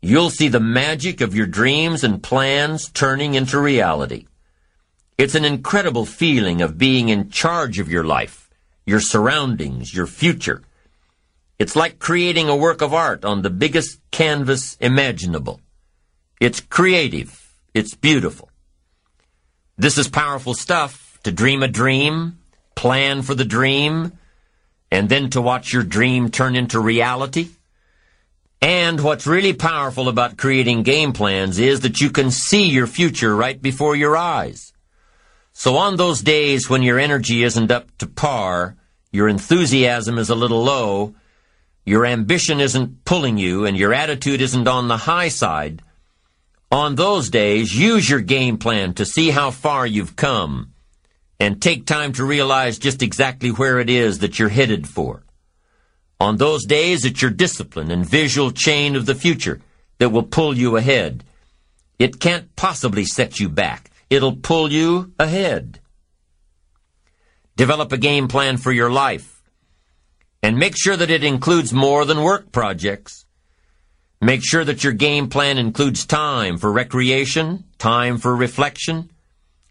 you'll 0.00 0.30
see 0.30 0.48
the 0.48 0.60
magic 0.60 1.20
of 1.20 1.34
your 1.34 1.46
dreams 1.46 2.02
and 2.02 2.22
plans 2.22 2.88
turning 2.88 3.34
into 3.34 3.60
reality. 3.60 4.24
It's 5.18 5.34
an 5.34 5.44
incredible 5.44 6.06
feeling 6.06 6.62
of 6.62 6.78
being 6.78 7.10
in 7.10 7.28
charge 7.28 7.78
of 7.78 7.90
your 7.90 8.04
life, 8.04 8.48
your 8.86 9.00
surroundings, 9.00 9.94
your 9.94 10.06
future. 10.06 10.62
It's 11.58 11.76
like 11.76 11.98
creating 11.98 12.48
a 12.48 12.56
work 12.56 12.82
of 12.82 12.92
art 12.92 13.24
on 13.24 13.42
the 13.42 13.50
biggest 13.50 14.00
canvas 14.10 14.76
imaginable. 14.80 15.60
It's 16.40 16.60
creative. 16.60 17.54
It's 17.74 17.94
beautiful. 17.94 18.50
This 19.76 19.98
is 19.98 20.08
powerful 20.08 20.54
stuff 20.54 21.18
to 21.22 21.32
dream 21.32 21.62
a 21.62 21.68
dream, 21.68 22.38
plan 22.74 23.22
for 23.22 23.34
the 23.34 23.44
dream, 23.44 24.12
and 24.90 25.08
then 25.08 25.30
to 25.30 25.40
watch 25.40 25.72
your 25.72 25.82
dream 25.82 26.30
turn 26.30 26.56
into 26.56 26.78
reality. 26.80 27.50
And 28.60 29.00
what's 29.00 29.26
really 29.26 29.52
powerful 29.52 30.08
about 30.08 30.36
creating 30.36 30.82
game 30.82 31.12
plans 31.12 31.58
is 31.58 31.80
that 31.80 32.00
you 32.00 32.10
can 32.10 32.30
see 32.30 32.68
your 32.68 32.86
future 32.86 33.34
right 33.36 33.60
before 33.60 33.94
your 33.94 34.16
eyes. 34.16 34.72
So 35.52 35.76
on 35.76 35.96
those 35.96 36.20
days 36.20 36.68
when 36.68 36.82
your 36.82 36.98
energy 36.98 37.44
isn't 37.44 37.70
up 37.70 37.96
to 37.98 38.06
par, 38.06 38.76
your 39.12 39.28
enthusiasm 39.28 40.18
is 40.18 40.30
a 40.30 40.34
little 40.34 40.64
low, 40.64 41.14
your 41.84 42.06
ambition 42.06 42.60
isn't 42.60 43.04
pulling 43.04 43.36
you 43.36 43.66
and 43.66 43.76
your 43.76 43.92
attitude 43.92 44.40
isn't 44.40 44.68
on 44.68 44.88
the 44.88 44.96
high 44.96 45.28
side, 45.28 45.82
on 46.70 46.96
those 46.96 47.30
days, 47.30 47.78
use 47.78 48.08
your 48.08 48.20
game 48.20 48.58
plan 48.58 48.94
to 48.94 49.04
see 49.04 49.30
how 49.30 49.50
far 49.50 49.86
you've 49.86 50.16
come 50.16 50.72
and 51.38 51.60
take 51.60 51.86
time 51.86 52.12
to 52.14 52.24
realize 52.24 52.78
just 52.78 53.02
exactly 53.02 53.50
where 53.50 53.78
it 53.78 53.90
is 53.90 54.20
that 54.20 54.38
you're 54.38 54.48
headed 54.48 54.88
for. 54.88 55.22
On 56.20 56.36
those 56.36 56.64
days, 56.64 57.04
it's 57.04 57.20
your 57.20 57.30
discipline 57.30 57.90
and 57.90 58.08
visual 58.08 58.50
chain 58.50 58.96
of 58.96 59.06
the 59.06 59.14
future 59.14 59.60
that 59.98 60.08
will 60.08 60.22
pull 60.22 60.56
you 60.56 60.76
ahead. 60.76 61.22
It 61.98 62.18
can't 62.18 62.54
possibly 62.56 63.04
set 63.04 63.38
you 63.38 63.48
back. 63.48 63.90
It'll 64.10 64.36
pull 64.36 64.72
you 64.72 65.12
ahead. 65.18 65.80
Develop 67.56 67.92
a 67.92 67.98
game 67.98 68.26
plan 68.26 68.56
for 68.56 68.72
your 68.72 68.90
life 68.90 69.33
and 70.44 70.58
make 70.58 70.76
sure 70.76 70.94
that 70.94 71.10
it 71.10 71.24
includes 71.24 71.72
more 71.72 72.04
than 72.04 72.20
work 72.20 72.52
projects. 72.52 73.24
Make 74.20 74.42
sure 74.44 74.62
that 74.62 74.84
your 74.84 74.92
game 74.92 75.30
plan 75.30 75.56
includes 75.56 76.04
time 76.04 76.58
for 76.58 76.70
recreation, 76.70 77.64
time 77.78 78.18
for 78.18 78.36
reflection, 78.36 79.10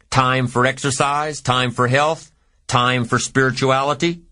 time 0.09 0.47
for 0.47 0.65
exercise, 0.65 1.41
time 1.41 1.69
for 1.69 1.87
health, 1.87 2.31
time 2.65 3.05
for 3.05 3.19
spirituality. 3.19 4.23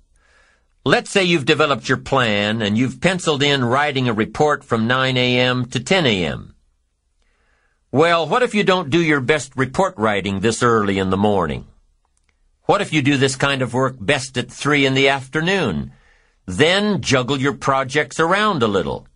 Let's 0.83 1.11
say 1.11 1.23
you've 1.23 1.45
developed 1.45 1.87
your 1.87 1.99
plan 1.99 2.63
and 2.63 2.75
you've 2.75 3.01
penciled 3.01 3.43
in 3.43 3.63
writing 3.63 4.09
a 4.09 4.13
report 4.13 4.63
from 4.63 4.87
9 4.87 5.17
a.m. 5.17 5.67
to 5.67 5.79
10 5.79 6.07
a.m. 6.07 6.55
Well, 7.91 8.27
what 8.27 8.41
if 8.41 8.55
you 8.55 8.63
don't 8.63 8.89
do 8.89 8.99
your 8.99 9.21
best 9.21 9.55
report 9.55 9.93
writing 9.95 10.39
this 10.39 10.63
early 10.63 10.97
in 10.97 11.11
the 11.11 11.17
morning? 11.17 11.67
What 12.63 12.81
if 12.81 12.91
you 12.91 13.03
do 13.03 13.17
this 13.17 13.35
kind 13.35 13.61
of 13.61 13.75
work 13.75 13.97
best 13.99 14.39
at 14.39 14.51
3 14.51 14.87
in 14.87 14.95
the 14.95 15.09
afternoon? 15.09 15.91
Then 16.57 16.99
juggle 17.01 17.39
your 17.39 17.53
projects 17.53 18.19
around 18.19 18.61
a 18.61 18.67
little. 18.67 19.07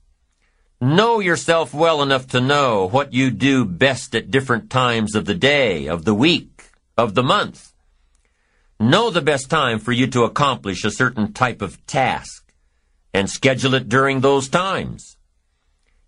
Know 0.80 1.20
yourself 1.20 1.74
well 1.74 2.02
enough 2.02 2.28
to 2.28 2.40
know 2.40 2.88
what 2.88 3.12
you 3.12 3.30
do 3.30 3.66
best 3.66 4.16
at 4.16 4.32
different 4.32 4.70
times 4.70 5.16
of 5.16 5.26
the 5.26 5.36
day, 5.36 5.88
of 5.88 6.06
the 6.06 6.14
week, 6.14 6.72
of 6.98 7.14
the 7.14 7.24
month. 7.24 7.74
Know 8.80 9.10
the 9.10 9.22
best 9.22 9.50
time 9.50 9.80
for 9.80 9.92
you 9.92 10.08
to 10.08 10.24
accomplish 10.24 10.86
a 10.86 10.92
certain 10.92 11.34
type 11.34 11.62
of 11.62 11.86
task 11.86 12.54
and 13.14 13.30
schedule 13.30 13.74
it 13.74 13.90
during 13.90 14.22
those 14.22 14.48
times. 14.48 15.18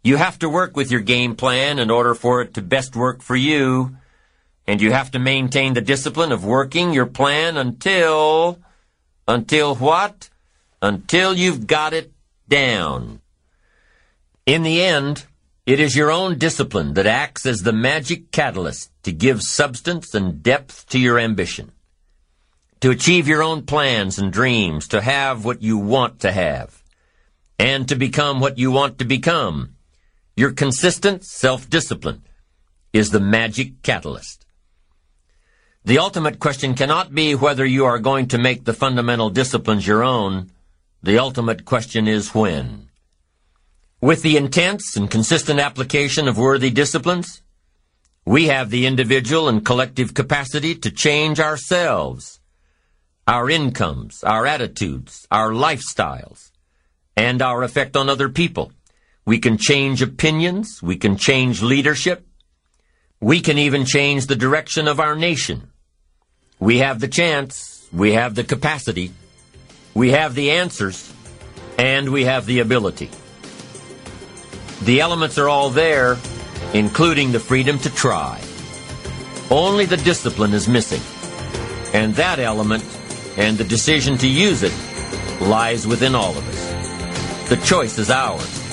You 0.06 0.16
have 0.16 0.40
to 0.40 0.48
work 0.48 0.78
with 0.78 0.92
your 0.92 1.02
game 1.02 1.36
plan 1.36 1.78
in 1.78 1.92
order 1.92 2.16
for 2.16 2.42
it 2.42 2.54
to 2.54 2.62
best 2.62 2.96
work 2.96 3.22
for 3.22 3.36
you, 3.36 3.98
and 4.66 4.82
you 4.82 4.94
have 4.94 5.12
to 5.12 5.20
maintain 5.20 5.74
the 5.74 5.82
discipline 5.82 6.32
of 6.32 6.46
working 6.46 6.94
your 6.94 7.06
plan 7.06 7.58
until, 7.58 8.60
until 9.28 9.76
what? 9.76 10.30
Until 10.82 11.34
you've 11.34 11.68
got 11.68 11.94
it 11.94 12.12
down. 12.48 13.22
In 14.46 14.64
the 14.64 14.82
end, 14.82 15.26
it 15.66 15.80
is 15.80 15.96
your 15.96 16.12
own 16.12 16.38
discipline 16.38 16.94
that 16.94 17.06
acts 17.06 17.46
as 17.46 17.64
the 17.64 17.74
magic 17.74 18.32
catalyst 18.32 18.92
to 19.04 19.12
give 19.12 19.42
substance 19.42 20.14
and 20.14 20.42
depth 20.42 20.88
to 20.90 21.00
your 21.00 21.20
ambition. 21.20 21.72
To 22.82 22.92
achieve 22.92 23.28
your 23.28 23.44
own 23.44 23.66
plans 23.66 24.18
and 24.20 24.32
dreams, 24.32 24.88
to 24.90 25.02
have 25.02 25.44
what 25.44 25.62
you 25.62 25.78
want 25.78 26.22
to 26.22 26.32
have, 26.32 26.84
and 27.60 27.90
to 27.90 27.96
become 27.96 28.40
what 28.40 28.58
you 28.58 28.72
want 28.72 29.00
to 29.00 29.06
become. 29.06 29.76
Your 30.36 30.52
consistent 30.52 31.26
self-discipline 31.26 32.22
is 32.94 33.10
the 33.10 33.20
magic 33.20 33.82
catalyst. 33.82 34.46
The 35.84 35.98
ultimate 35.98 36.40
question 36.40 36.76
cannot 36.76 37.16
be 37.16 37.34
whether 37.34 37.66
you 37.66 37.86
are 37.86 38.00
going 38.00 38.28
to 38.28 38.38
make 38.38 38.64
the 38.64 38.74
fundamental 38.74 39.30
disciplines 39.30 39.88
your 39.88 40.04
own, 40.04 40.52
the 41.04 41.18
ultimate 41.18 41.66
question 41.66 42.08
is 42.08 42.34
when. 42.34 42.90
With 44.02 44.22
the 44.22 44.38
intense 44.38 44.96
and 44.96 45.10
consistent 45.10 45.60
application 45.60 46.28
of 46.28 46.38
worthy 46.38 46.70
disciplines, 46.70 47.42
we 48.26 48.48
have 48.48 48.70
the 48.70 48.86
individual 48.86 49.48
and 49.48 49.66
collective 49.66 50.14
capacity 50.14 50.76
to 50.76 50.92
change 50.92 51.40
ourselves, 51.40 52.40
our 53.28 53.50
incomes, 53.50 54.24
our 54.24 54.46
attitudes, 54.46 55.28
our 55.32 55.52
lifestyles, 55.52 56.52
and 57.16 57.42
our 57.42 57.64
effect 57.64 57.96
on 57.96 58.10
other 58.10 58.30
people. 58.30 58.72
We 59.26 59.40
can 59.40 59.58
change 59.58 60.02
opinions, 60.02 60.82
we 60.84 60.98
can 60.98 61.18
change 61.18 61.62
leadership, 61.62 62.28
We 63.20 63.42
can 63.42 63.58
even 63.58 63.84
change 63.86 64.28
the 64.28 64.36
direction 64.36 64.88
of 64.88 65.00
our 65.00 65.16
nation. 65.16 65.72
We 66.60 66.80
have 66.80 67.00
the 67.00 67.08
chance, 67.08 67.88
we 67.92 68.14
have 68.14 68.36
the 68.36 68.44
capacity, 68.44 69.12
we 69.98 70.12
have 70.12 70.36
the 70.36 70.52
answers, 70.52 71.12
and 71.80 72.10
we 72.10 72.26
have 72.26 72.46
the 72.46 72.60
ability. 72.60 73.10
The 74.84 75.02
elements 75.02 75.40
are 75.40 75.50
all 75.50 75.72
there, 75.72 76.18
including 76.76 77.32
the 77.32 77.40
freedom 77.40 77.80
to 77.80 77.90
try. 77.90 78.40
Only 79.50 79.86
the 79.86 79.98
discipline 79.98 80.54
is 80.54 80.68
missing. 80.68 81.02
And 81.96 82.14
that 82.14 82.38
element 82.38 82.86
and 83.38 83.58
the 83.58 83.64
decision 83.64 84.20
to 84.20 84.28
use 84.28 84.62
it 84.62 84.74
lies 85.42 85.88
within 85.88 86.14
all 86.14 86.38
of 86.38 86.48
us. 86.48 87.50
The 87.50 87.58
choice 87.66 87.98
is 87.98 88.12
ours. 88.12 88.67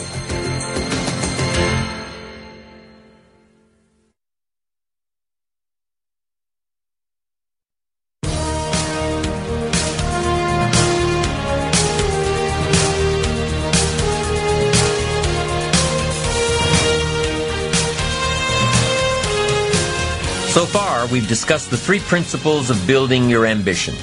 We've 21.15 21.29
discussed 21.29 21.71
the 21.71 21.77
three 21.77 22.01
principles 22.01 22.71
of 22.71 22.87
building 22.89 23.31
your 23.31 23.47
ambition. 23.47 23.95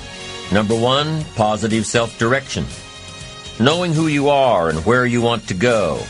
Number 0.49 0.73
one, 0.73 1.25
positive 1.35 1.85
self-direction. 1.85 2.63
Knowing 3.59 3.91
who 3.91 4.07
you 4.07 4.29
are 4.29 4.69
and 4.69 4.79
where 4.85 5.05
you 5.05 5.21
want 5.21 5.45
to 5.49 5.53
go. 5.53 6.01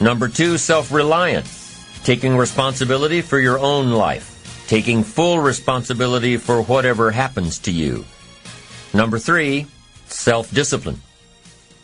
Number 0.00 0.26
two, 0.26 0.58
self-reliance. 0.58 2.02
Taking 2.02 2.36
responsibility 2.36 3.20
for 3.20 3.38
your 3.38 3.60
own 3.60 3.92
life. 3.92 4.64
Taking 4.66 5.04
full 5.04 5.38
responsibility 5.38 6.36
for 6.36 6.62
whatever 6.62 7.12
happens 7.12 7.60
to 7.60 7.70
you. 7.70 8.04
Number 8.92 9.20
three, 9.20 9.66
self-discipline. 10.06 11.00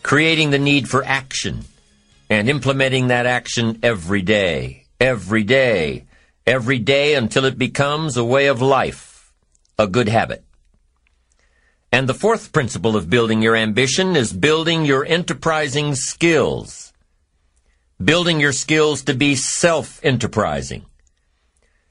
Creating 0.03 0.51
the 0.51 0.59
need 0.59 0.89
for 0.89 1.05
action 1.05 1.61
and 2.29 2.51
implementing 2.51 3.07
that 3.09 3.27
action 3.27 3.79
every 3.85 4.23
day. 4.23 4.87
Every 4.99 5.45
day 5.45 6.07
every 6.47 6.79
day 6.79 7.15
until 7.15 7.45
it 7.45 7.59
becomes 7.59 8.17
a 8.17 8.25
way 8.25 8.47
of 8.47 8.61
life, 8.61 9.33
a 9.79 9.87
good 9.87 10.09
habit. 10.09 10.45
And 11.93 12.09
the 12.09 12.15
fourth 12.15 12.53
principle 12.53 12.97
of 12.97 13.11
building 13.11 13.43
your 13.43 13.55
ambition 13.55 14.17
is 14.17 14.33
building 14.33 14.87
your 14.87 15.05
enterprising 15.05 15.95
skills. 15.95 16.93
Building 18.03 18.41
your 18.41 18.53
skills 18.53 19.03
to 19.03 19.15
be 19.15 19.35
self-enterprising. 19.35 20.87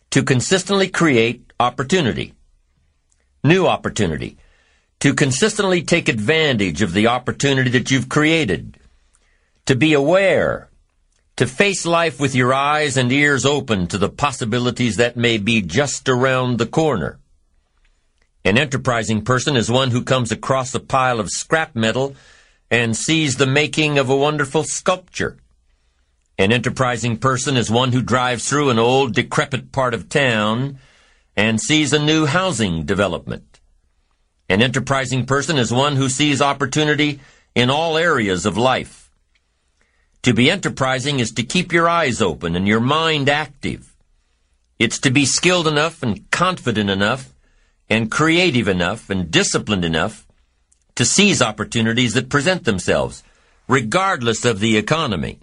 To 0.09 0.23
consistently 0.23 0.89
create 0.89 1.53
opportunity. 1.59 2.33
New 3.43 3.67
opportunity. 3.67 4.37
To 5.01 5.13
consistently 5.13 5.83
take 5.83 6.09
advantage 6.09 6.81
of 6.81 6.93
the 6.93 7.07
opportunity 7.07 7.69
that 7.69 7.91
you've 7.91 8.09
created. 8.09 8.77
To 9.67 9.75
be 9.75 9.93
aware 9.93 10.70
to 11.41 11.47
face 11.47 11.87
life 11.87 12.19
with 12.19 12.35
your 12.35 12.53
eyes 12.53 12.97
and 12.97 13.11
ears 13.11 13.47
open 13.47 13.87
to 13.87 13.97
the 13.97 14.07
possibilities 14.07 14.97
that 14.97 15.17
may 15.17 15.39
be 15.39 15.59
just 15.59 16.07
around 16.07 16.59
the 16.59 16.67
corner. 16.67 17.17
An 18.45 18.59
enterprising 18.59 19.23
person 19.23 19.55
is 19.55 19.71
one 19.71 19.89
who 19.89 20.03
comes 20.03 20.31
across 20.31 20.75
a 20.75 20.79
pile 20.79 21.19
of 21.19 21.31
scrap 21.31 21.75
metal 21.75 22.15
and 22.69 22.95
sees 22.95 23.37
the 23.37 23.47
making 23.47 23.97
of 23.97 24.07
a 24.07 24.15
wonderful 24.15 24.63
sculpture. 24.63 25.37
An 26.37 26.51
enterprising 26.51 27.17
person 27.17 27.57
is 27.57 27.71
one 27.71 27.91
who 27.91 28.03
drives 28.03 28.47
through 28.47 28.69
an 28.69 28.77
old 28.77 29.15
decrepit 29.15 29.71
part 29.71 29.95
of 29.95 30.09
town 30.09 30.77
and 31.35 31.59
sees 31.59 31.91
a 31.91 31.97
new 31.97 32.27
housing 32.27 32.85
development. 32.85 33.59
An 34.47 34.61
enterprising 34.61 35.25
person 35.25 35.57
is 35.57 35.73
one 35.73 35.95
who 35.95 36.07
sees 36.07 36.39
opportunity 36.39 37.19
in 37.55 37.71
all 37.71 37.97
areas 37.97 38.45
of 38.45 38.57
life. 38.59 39.00
To 40.23 40.33
be 40.33 40.51
enterprising 40.51 41.19
is 41.19 41.31
to 41.31 41.43
keep 41.43 41.73
your 41.73 41.89
eyes 41.89 42.21
open 42.21 42.55
and 42.55 42.67
your 42.67 42.79
mind 42.79 43.27
active. 43.27 43.95
It's 44.77 44.99
to 44.99 45.09
be 45.09 45.25
skilled 45.25 45.67
enough 45.67 46.03
and 46.03 46.29
confident 46.29 46.91
enough 46.91 47.33
and 47.89 48.11
creative 48.11 48.67
enough 48.67 49.09
and 49.09 49.31
disciplined 49.31 49.83
enough 49.83 50.27
to 50.95 51.05
seize 51.05 51.41
opportunities 51.41 52.13
that 52.13 52.29
present 52.29 52.65
themselves, 52.65 53.23
regardless 53.67 54.45
of 54.45 54.59
the 54.59 54.77
economy. 54.77 55.39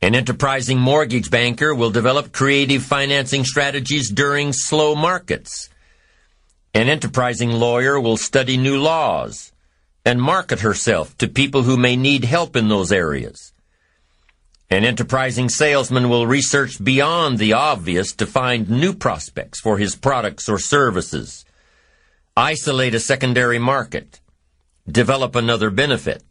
An 0.00 0.14
enterprising 0.14 0.78
mortgage 0.80 1.30
banker 1.30 1.74
will 1.74 1.90
develop 1.90 2.32
creative 2.32 2.82
financing 2.82 3.44
strategies 3.44 4.10
during 4.10 4.52
slow 4.54 4.94
markets. 4.94 5.68
An 6.72 6.88
enterprising 6.88 7.50
lawyer 7.52 8.00
will 8.00 8.16
study 8.16 8.56
new 8.56 8.78
laws 8.78 9.51
and 10.04 10.20
market 10.20 10.60
herself 10.60 11.16
to 11.18 11.28
people 11.28 11.62
who 11.62 11.76
may 11.76 11.96
need 11.96 12.24
help 12.24 12.56
in 12.56 12.68
those 12.68 12.90
areas. 12.90 13.52
An 14.70 14.84
enterprising 14.84 15.48
salesman 15.48 16.08
will 16.08 16.26
research 16.26 16.82
beyond 16.82 17.38
the 17.38 17.52
obvious 17.52 18.12
to 18.14 18.26
find 18.26 18.70
new 18.70 18.94
prospects 18.94 19.60
for 19.60 19.76
his 19.76 19.94
products 19.94 20.48
or 20.48 20.58
services. 20.58 21.44
Isolate 22.36 22.94
a 22.94 23.00
secondary 23.00 23.58
market. 23.58 24.20
Develop 24.90 25.36
another 25.36 25.70
benefit. 25.70 26.24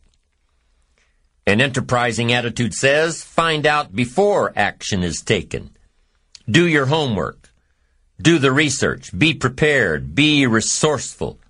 An 1.45 1.61
enterprising 1.61 2.33
attitude 2.33 2.73
says, 2.73 3.23
find 3.23 3.65
out 3.65 3.95
before 3.95 4.53
action 4.55 5.03
is 5.03 5.21
taken. 5.21 5.71
Do 6.49 6.67
your 6.67 6.87
homework. 6.87 7.49
Do 8.21 8.39
the 8.39 8.51
research. 8.51 9.17
Be 9.17 9.33
prepared. 9.33 10.15
Be 10.15 10.45
resourceful. 10.45 11.40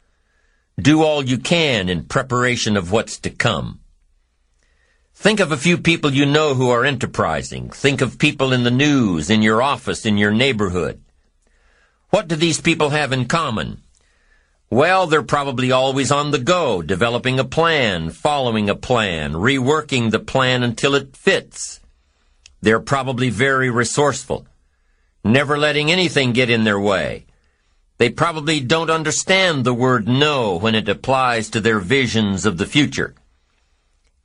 Do 0.81 1.03
all 1.03 1.23
you 1.23 1.37
can 1.37 1.89
in 1.89 2.05
preparation 2.05 2.75
of 2.75 2.91
what's 2.91 3.19
to 3.19 3.29
come. 3.29 3.81
Think 5.13 5.39
of 5.39 5.51
a 5.51 5.57
few 5.57 5.77
people 5.77 6.11
you 6.11 6.25
know 6.25 6.55
who 6.55 6.71
are 6.71 6.85
enterprising. 6.85 7.69
Think 7.69 8.01
of 8.01 8.17
people 8.17 8.51
in 8.51 8.63
the 8.63 8.71
news, 8.71 9.29
in 9.29 9.43
your 9.43 9.61
office, 9.61 10.07
in 10.07 10.17
your 10.17 10.31
neighborhood. 10.31 11.03
What 12.09 12.27
do 12.27 12.35
these 12.35 12.59
people 12.59 12.89
have 12.89 13.13
in 13.13 13.25
common? 13.25 13.83
Well, 14.71 15.05
they're 15.05 15.21
probably 15.21 15.71
always 15.71 16.11
on 16.11 16.31
the 16.31 16.39
go, 16.39 16.81
developing 16.81 17.37
a 17.37 17.43
plan, 17.43 18.09
following 18.09 18.67
a 18.67 18.75
plan, 18.75 19.33
reworking 19.33 20.09
the 20.09 20.19
plan 20.19 20.63
until 20.63 20.95
it 20.95 21.15
fits. 21.15 21.79
They're 22.61 22.79
probably 22.79 23.29
very 23.29 23.69
resourceful, 23.69 24.47
never 25.23 25.59
letting 25.59 25.91
anything 25.91 26.31
get 26.31 26.49
in 26.49 26.63
their 26.63 26.79
way. 26.79 27.25
They 28.01 28.09
probably 28.09 28.59
don't 28.59 28.89
understand 28.89 29.63
the 29.63 29.75
word 29.75 30.07
no 30.07 30.57
when 30.57 30.73
it 30.73 30.89
applies 30.89 31.51
to 31.51 31.61
their 31.61 31.77
visions 31.77 32.47
of 32.47 32.57
the 32.57 32.65
future. 32.65 33.13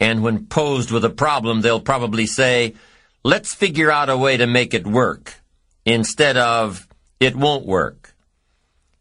And 0.00 0.22
when 0.22 0.46
posed 0.46 0.90
with 0.90 1.04
a 1.04 1.10
problem, 1.10 1.60
they'll 1.60 1.82
probably 1.82 2.24
say, 2.24 2.72
let's 3.22 3.52
figure 3.52 3.90
out 3.90 4.08
a 4.08 4.16
way 4.16 4.38
to 4.38 4.46
make 4.46 4.72
it 4.72 4.86
work, 4.86 5.42
instead 5.84 6.38
of, 6.38 6.88
it 7.20 7.36
won't 7.36 7.66
work. 7.66 8.14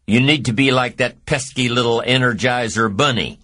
You 0.06 0.20
need 0.20 0.44
to 0.44 0.52
be 0.52 0.70
like 0.70 0.98
that 0.98 1.24
pesky 1.24 1.70
little 1.70 2.02
Energizer 2.06 2.94
bunny. 2.94 3.38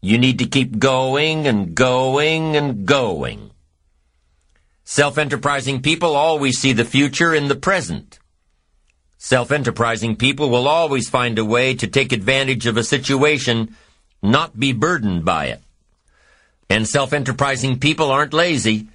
You 0.00 0.16
need 0.16 0.38
to 0.38 0.46
keep 0.46 0.78
going 0.78 1.46
and 1.46 1.74
going 1.74 2.56
and 2.56 2.86
going. 2.86 3.50
Self-enterprising 4.84 5.82
people 5.82 6.16
always 6.16 6.58
see 6.58 6.72
the 6.72 6.86
future 6.86 7.34
in 7.34 7.48
the 7.48 7.54
present. 7.54 8.17
Self-enterprising 9.18 10.16
people 10.16 10.48
will 10.48 10.68
always 10.68 11.08
find 11.10 11.38
a 11.38 11.44
way 11.44 11.74
to 11.74 11.88
take 11.88 12.12
advantage 12.12 12.66
of 12.66 12.76
a 12.76 12.84
situation, 12.84 13.76
not 14.22 14.58
be 14.58 14.72
burdened 14.72 15.24
by 15.24 15.46
it. 15.46 15.60
And 16.70 16.86
self-enterprising 16.86 17.80
people 17.80 18.10
aren't 18.10 18.32
lazy. 18.32 18.88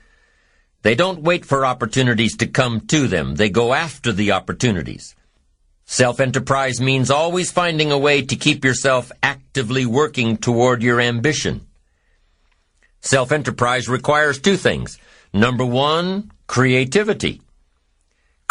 They 0.82 0.96
don't 0.96 1.24
wait 1.24 1.46
for 1.46 1.66
opportunities 1.66 2.38
to 2.38 2.48
come 2.48 2.82
to 2.88 3.08
them. 3.08 3.36
They 3.36 3.50
go 3.50 3.74
after 3.74 4.12
the 4.14 4.32
opportunities. 4.32 5.14
Self-enterprise 5.86 6.80
means 6.80 7.12
always 7.12 7.52
finding 7.52 7.92
a 7.92 7.98
way 7.98 8.22
to 8.22 8.36
keep 8.38 8.64
yourself 8.64 9.12
actively 9.22 9.86
working 9.86 10.38
toward 10.38 10.82
your 10.82 11.02
ambition. 11.02 11.68
Self-enterprise 13.02 13.90
requires 13.90 14.40
two 14.40 14.56
things. 14.56 14.98
Number 15.34 15.66
one, 15.66 16.32
creativity. 16.48 17.42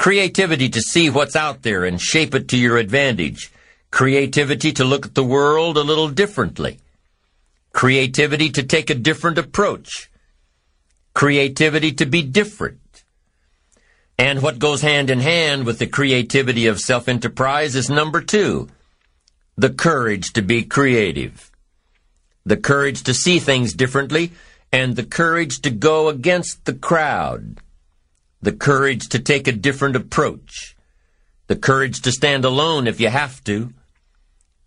Creativity 0.03 0.69
to 0.69 0.81
see 0.81 1.11
what's 1.11 1.37
out 1.37 1.63
there 1.63 1.85
and 1.85 2.01
shape 2.01 2.35
it 2.35 2.49
to 2.49 2.57
your 2.57 2.77
advantage. 2.77 3.53
Creativity 3.93 4.73
to 4.73 4.83
look 4.85 5.07
at 5.07 5.15
the 5.15 5.23
world 5.23 5.77
a 5.77 5.81
little 5.81 6.09
differently. 6.09 6.81
Creativity 7.73 8.51
to 8.51 8.65
take 8.65 8.91
a 8.91 8.97
different 8.97 9.39
approach. 9.39 10.11
Creativity 11.15 11.93
to 11.93 12.05
be 12.05 12.21
different. 12.21 13.05
And 14.19 14.43
what 14.43 14.59
goes 14.59 14.83
hand 14.83 15.09
in 15.09 15.21
hand 15.21 15.67
with 15.67 15.79
the 15.79 15.87
creativity 15.87 16.67
of 16.67 16.81
self-enterprise 16.81 17.77
is 17.77 17.89
number 17.89 18.21
two, 18.21 18.71
the 19.57 19.71
courage 19.71 20.33
to 20.33 20.43
be 20.43 20.65
creative. 20.65 21.53
The 22.45 22.57
courage 22.57 23.05
to 23.05 23.15
see 23.15 23.39
things 23.39 23.73
differently 23.73 24.33
and 24.73 24.97
the 24.97 25.07
courage 25.07 25.61
to 25.61 25.71
go 25.71 26.09
against 26.09 26.65
the 26.65 26.75
crowd 26.75 27.61
the 28.43 28.53
courage 28.53 29.09
to 29.09 29.21
take 29.21 29.47
a 29.47 29.53
different 29.53 29.97
approach, 29.97 30.77
the 31.47 31.57
courage 31.57 32.03
to 32.03 32.13
stand 32.13 32.45
alone 32.45 32.87
if 32.89 33.01
you 33.01 33.09
have 33.09 33.43
to, 33.45 33.73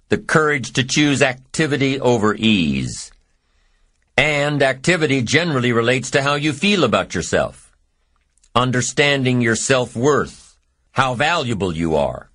the 0.10 0.18
courage 0.18 0.72
to 0.74 0.84
choose 0.84 1.22
activity 1.22 2.00
over 2.00 2.34
ease. 2.36 3.12
And 4.18 4.64
activity 4.64 5.22
generally 5.22 5.74
relates 5.74 6.10
to 6.12 6.22
how 6.22 6.36
you 6.36 6.54
feel 6.54 6.86
about 6.86 7.14
yourself, 7.14 7.76
understanding 8.56 9.42
your 9.42 9.58
self-worth, 9.58 10.58
how 10.92 11.16
valuable 11.16 11.76
you 11.76 11.96
are. 11.96 12.30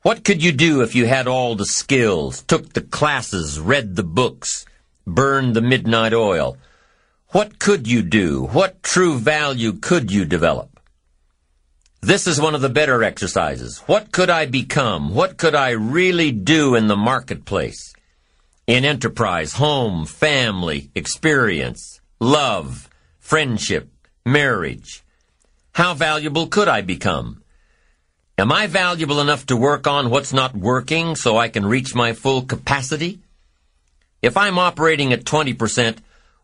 What 0.00 0.24
could 0.24 0.42
you 0.42 0.52
do 0.52 0.80
if 0.80 0.94
you 0.94 1.04
had 1.04 1.28
all 1.28 1.56
the 1.56 1.66
skills, 1.66 2.42
took 2.42 2.72
the 2.72 2.80
classes, 2.80 3.60
read 3.60 3.96
the 3.96 4.04
books, 4.04 4.64
burned 5.06 5.54
the 5.54 5.60
midnight 5.60 6.14
oil? 6.14 6.56
What 7.30 7.58
could 7.58 7.86
you 7.86 8.00
do? 8.00 8.46
What 8.52 8.82
true 8.82 9.18
value 9.18 9.74
could 9.74 10.10
you 10.10 10.24
develop? 10.24 10.80
This 12.00 12.26
is 12.26 12.40
one 12.40 12.54
of 12.54 12.62
the 12.62 12.70
better 12.70 13.04
exercises. 13.04 13.80
What 13.80 14.12
could 14.12 14.30
I 14.30 14.46
become? 14.46 15.12
What 15.14 15.36
could 15.36 15.54
I 15.54 15.70
really 15.72 16.32
do 16.32 16.74
in 16.74 16.86
the 16.86 16.96
marketplace? 16.96 17.92
In 18.66 18.86
enterprise, 18.86 19.52
home, 19.52 20.06
family, 20.06 20.90
experience, 20.94 22.00
love, 22.18 22.88
friendship, 23.18 23.90
marriage. 24.24 25.04
How 25.72 25.92
valuable 25.92 26.46
could 26.46 26.68
I 26.68 26.80
become? 26.80 27.42
Am 28.38 28.50
I 28.50 28.68
valuable 28.68 29.20
enough 29.20 29.44
to 29.46 29.56
work 29.56 29.86
on 29.86 30.08
what's 30.08 30.32
not 30.32 30.56
working 30.56 31.14
so 31.14 31.36
I 31.36 31.48
can 31.48 31.66
reach 31.66 31.94
my 31.94 32.14
full 32.14 32.40
capacity? 32.40 33.18
If 34.22 34.38
I'm 34.38 34.58
operating 34.58 35.12
at 35.12 35.24
20%, 35.24 35.98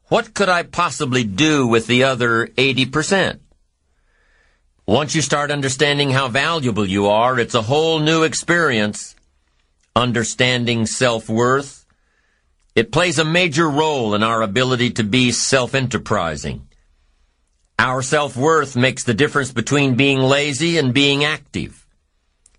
what 0.08 0.34
could 0.34 0.48
I 0.48 0.62
possibly 0.62 1.24
do 1.24 1.66
with 1.66 1.86
the 1.86 2.04
other 2.04 2.46
80%? 2.46 3.40
Once 4.86 5.14
you 5.14 5.22
start 5.22 5.50
understanding 5.50 6.10
how 6.10 6.28
valuable 6.28 6.84
you 6.84 7.06
are, 7.06 7.38
it's 7.38 7.54
a 7.54 7.62
whole 7.62 8.00
new 8.00 8.22
experience. 8.22 9.14
Understanding 9.96 10.84
self-worth. 10.84 11.86
It 12.74 12.92
plays 12.92 13.18
a 13.18 13.24
major 13.24 13.70
role 13.70 14.14
in 14.14 14.22
our 14.22 14.42
ability 14.42 14.90
to 14.90 15.04
be 15.04 15.32
self-enterprising. 15.32 16.66
Our 17.78 18.02
self-worth 18.02 18.76
makes 18.76 19.04
the 19.04 19.14
difference 19.14 19.52
between 19.52 19.94
being 19.94 20.18
lazy 20.18 20.76
and 20.76 20.92
being 20.92 21.24
active. 21.24 21.86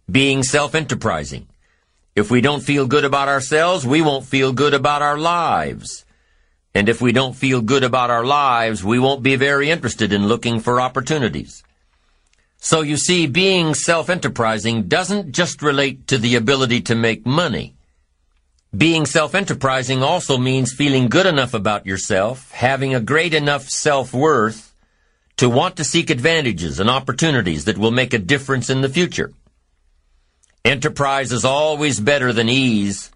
Being 0.10 0.42
self-enterprising. 0.42 1.48
If 2.16 2.32
we 2.32 2.42
don't 2.42 2.64
feel 2.64 2.88
good 2.88 3.06
about 3.06 3.28
ourselves, 3.28 3.86
we 3.86 4.02
won't 4.02 4.26
feel 4.26 4.54
good 4.54 4.74
about 4.74 5.02
our 5.02 5.18
lives. 5.18 6.05
And 6.76 6.90
if 6.90 7.02
we 7.02 7.14
don't 7.14 7.38
feel 7.38 7.62
good 7.62 7.86
about 7.86 8.12
our 8.12 8.26
lives, 8.26 8.84
we 8.84 9.00
won't 9.00 9.24
be 9.24 9.38
very 9.38 9.72
interested 9.72 10.12
in 10.12 10.28
looking 10.28 10.60
for 10.60 10.82
opportunities. 10.82 11.64
So 12.58 12.82
you 12.82 12.98
see, 12.98 13.28
being 13.28 13.74
self-enterprising 13.74 14.90
doesn't 14.90 15.32
just 15.32 15.62
relate 15.62 16.08
to 16.08 16.18
the 16.18 16.36
ability 16.36 16.82
to 16.82 16.96
make 16.96 17.26
money. 17.26 17.76
Being 18.76 19.06
self-enterprising 19.06 20.04
also 20.04 20.38
means 20.38 20.74
feeling 20.74 21.08
good 21.08 21.26
enough 21.26 21.54
about 21.54 21.86
yourself, 21.86 22.52
having 22.52 22.94
a 22.94 23.00
great 23.00 23.34
enough 23.34 23.70
self-worth 23.70 24.74
to 25.38 25.50
want 25.50 25.78
to 25.78 25.86
seek 25.86 26.10
advantages 26.10 26.82
and 26.82 26.90
opportunities 26.90 27.66
that 27.66 27.78
will 27.78 27.92
make 27.92 28.14
a 28.14 28.20
difference 28.20 28.70
in 28.70 28.82
the 28.82 28.90
future. 28.90 29.32
Enterprise 30.66 31.32
is 31.32 31.46
always 31.46 32.02
better 32.02 32.34
than 32.34 32.50
ease, 32.50 33.12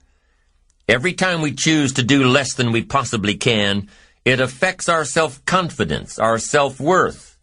Every 0.89 1.13
time 1.13 1.43
we 1.43 1.53
choose 1.53 1.93
to 1.93 2.03
do 2.03 2.27
less 2.27 2.55
than 2.55 2.71
we 2.71 2.81
possibly 2.81 3.35
can, 3.35 3.89
it 4.25 4.39
affects 4.39 4.89
our 4.89 5.05
self-confidence, 5.05 6.17
our 6.17 6.39
self-worth. 6.39 7.37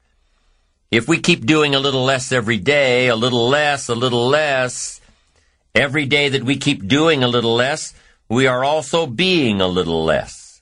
If 0.91 1.07
we 1.07 1.21
keep 1.21 1.47
doing 1.47 1.73
a 1.73 1.79
little 1.79 2.03
less 2.03 2.33
every 2.33 2.59
day, 2.59 3.07
a 3.07 3.15
little 3.15 3.49
less, 3.49 3.89
a 3.89 3.95
little 3.95 4.27
less, 4.27 5.01
every 5.77 6.07
day 6.07 6.29
that 6.31 6.43
we 6.43 6.57
keep 6.57 6.89
doing 6.89 7.23
a 7.23 7.29
little 7.29 7.55
less, 7.55 7.95
we 8.29 8.49
are 8.49 8.65
also 8.65 9.07
being 9.07 9.61
a 9.61 9.69
little 9.69 10.05
less. 10.05 10.61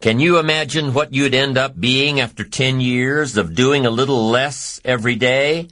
Can 0.00 0.20
you 0.20 0.38
imagine 0.38 0.94
what 0.94 1.12
you'd 1.12 1.34
end 1.34 1.58
up 1.58 1.80
being 1.80 2.20
after 2.20 2.44
10 2.44 2.80
years 2.80 3.36
of 3.36 3.56
doing 3.56 3.86
a 3.86 3.90
little 3.90 4.30
less 4.30 4.80
every 4.84 5.16
day? 5.16 5.66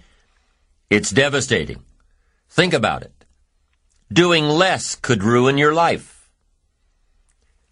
It's 0.91 1.11
devastating. 1.11 1.85
Think 2.49 2.75
about 2.75 3.03
it. 3.03 3.13
Doing 4.13 4.49
less 4.49 4.97
could 4.97 5.23
ruin 5.23 5.57
your 5.57 5.73
life. 5.73 6.16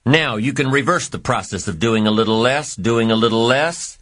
Now, 0.07 0.37
you 0.37 0.53
can 0.53 0.71
reverse 0.71 1.09
the 1.09 1.19
process 1.19 1.67
of 1.67 1.79
doing 1.79 2.07
a 2.07 2.11
little 2.11 2.39
less, 2.39 2.77
doing 2.77 3.11
a 3.11 3.17
little 3.17 3.45
less. 3.45 3.99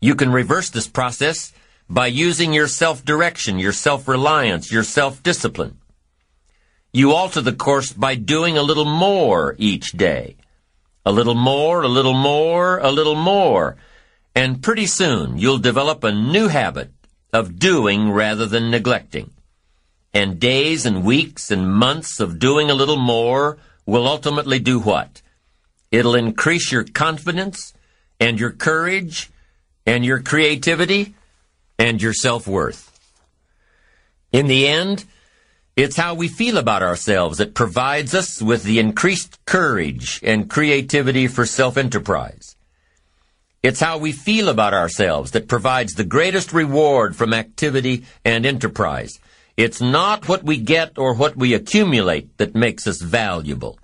You 0.00 0.14
can 0.14 0.30
reverse 0.30 0.68
this 0.68 0.86
process 0.86 1.52
by 1.88 2.08
using 2.08 2.52
your 2.52 2.68
self-direction, 2.68 3.58
your 3.58 3.72
self-reliance, 3.72 4.70
your 4.70 4.82
self-discipline. 4.82 5.78
You 6.92 7.12
alter 7.12 7.40
the 7.40 7.54
course 7.54 7.92
by 7.92 8.14
doing 8.14 8.58
a 8.58 8.62
little 8.62 8.84
more 8.84 9.56
each 9.58 9.92
day. 9.92 10.36
A 11.06 11.12
little 11.12 11.34
more, 11.34 11.80
a 11.82 11.88
little 11.88 12.14
more, 12.14 12.78
a 12.78 12.90
little 12.90 13.14
more. 13.14 13.76
And 14.34 14.62
pretty 14.62 14.86
soon 14.86 15.38
you'll 15.38 15.58
develop 15.58 16.04
a 16.04 16.12
new 16.12 16.48
habit 16.48 16.90
of 17.32 17.58
doing 17.58 18.10
rather 18.10 18.44
than 18.44 18.70
neglecting. 18.70 19.30
And 20.12 20.38
days 20.38 20.84
and 20.84 21.04
weeks 21.04 21.50
and 21.50 21.72
months 21.72 22.20
of 22.20 22.38
doing 22.38 22.70
a 22.70 22.74
little 22.74 22.98
more 22.98 23.56
will 23.86 24.06
ultimately 24.06 24.58
do 24.58 24.78
what? 24.78 25.22
It'll 25.90 26.14
increase 26.14 26.72
your 26.72 26.84
confidence 26.84 27.74
and 28.18 28.38
your 28.38 28.50
courage 28.50 29.30
and 29.86 30.04
your 30.04 30.20
creativity 30.20 31.14
and 31.78 32.00
your 32.00 32.12
self-worth. 32.12 32.88
In 34.30 34.46
the 34.46 34.66
end, 34.66 35.04
it's 35.76 35.96
how 35.96 36.14
we 36.14 36.28
feel 36.28 36.58
about 36.58 36.82
ourselves 36.82 37.38
that 37.38 37.54
provides 37.54 38.14
us 38.14 38.40
with 38.40 38.62
the 38.62 38.78
increased 38.78 39.38
courage 39.46 40.20
and 40.22 40.48
creativity 40.48 41.26
for 41.26 41.46
self-enterprise. 41.46 42.56
It's 43.62 43.80
how 43.80 43.98
we 43.98 44.12
feel 44.12 44.48
about 44.48 44.74
ourselves 44.74 45.30
that 45.32 45.48
provides 45.48 45.94
the 45.94 46.04
greatest 46.04 46.52
reward 46.52 47.14
from 47.14 47.32
activity 47.32 48.04
and 48.24 48.44
enterprise. 48.44 49.18
It's 49.56 49.80
not 49.80 50.28
what 50.28 50.44
we 50.44 50.56
get 50.56 50.98
or 50.98 51.14
what 51.14 51.36
we 51.36 51.54
accumulate 51.54 52.38
that 52.38 52.54
makes 52.54 52.86
us 52.86 53.00
valuable. 53.00 53.78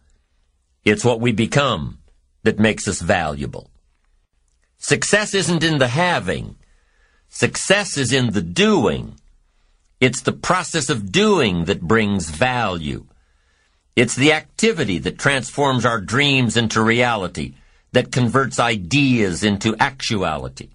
It's 0.85 1.05
what 1.05 1.21
we 1.21 1.33
become 1.33 1.99
that 2.45 2.59
makes 2.59 2.89
us 2.89 3.01
valuable. 3.01 3.71
Success 4.79 5.35
isn't 5.35 5.63
in 5.63 5.79
the 5.79 5.89
having. 5.89 6.57
Success 7.29 7.99
is 7.99 8.13
in 8.13 8.33
the 8.33 8.43
doing. 8.43 9.19
It's 10.01 10.23
the 10.23 10.33
process 10.33 10.89
of 10.89 11.13
doing 11.13 11.65
that 11.65 11.83
brings 11.83 12.31
value. 12.31 13.07
It's 13.97 14.15
the 14.15 14.33
activity 14.33 14.99
that 14.99 15.19
transforms 15.19 15.85
our 15.85 16.01
dreams 16.01 16.57
into 16.57 16.81
reality, 16.81 17.55
that 17.93 18.13
converts 18.13 18.61
ideas 18.61 19.43
into 19.43 19.77
actuality. 19.81 20.71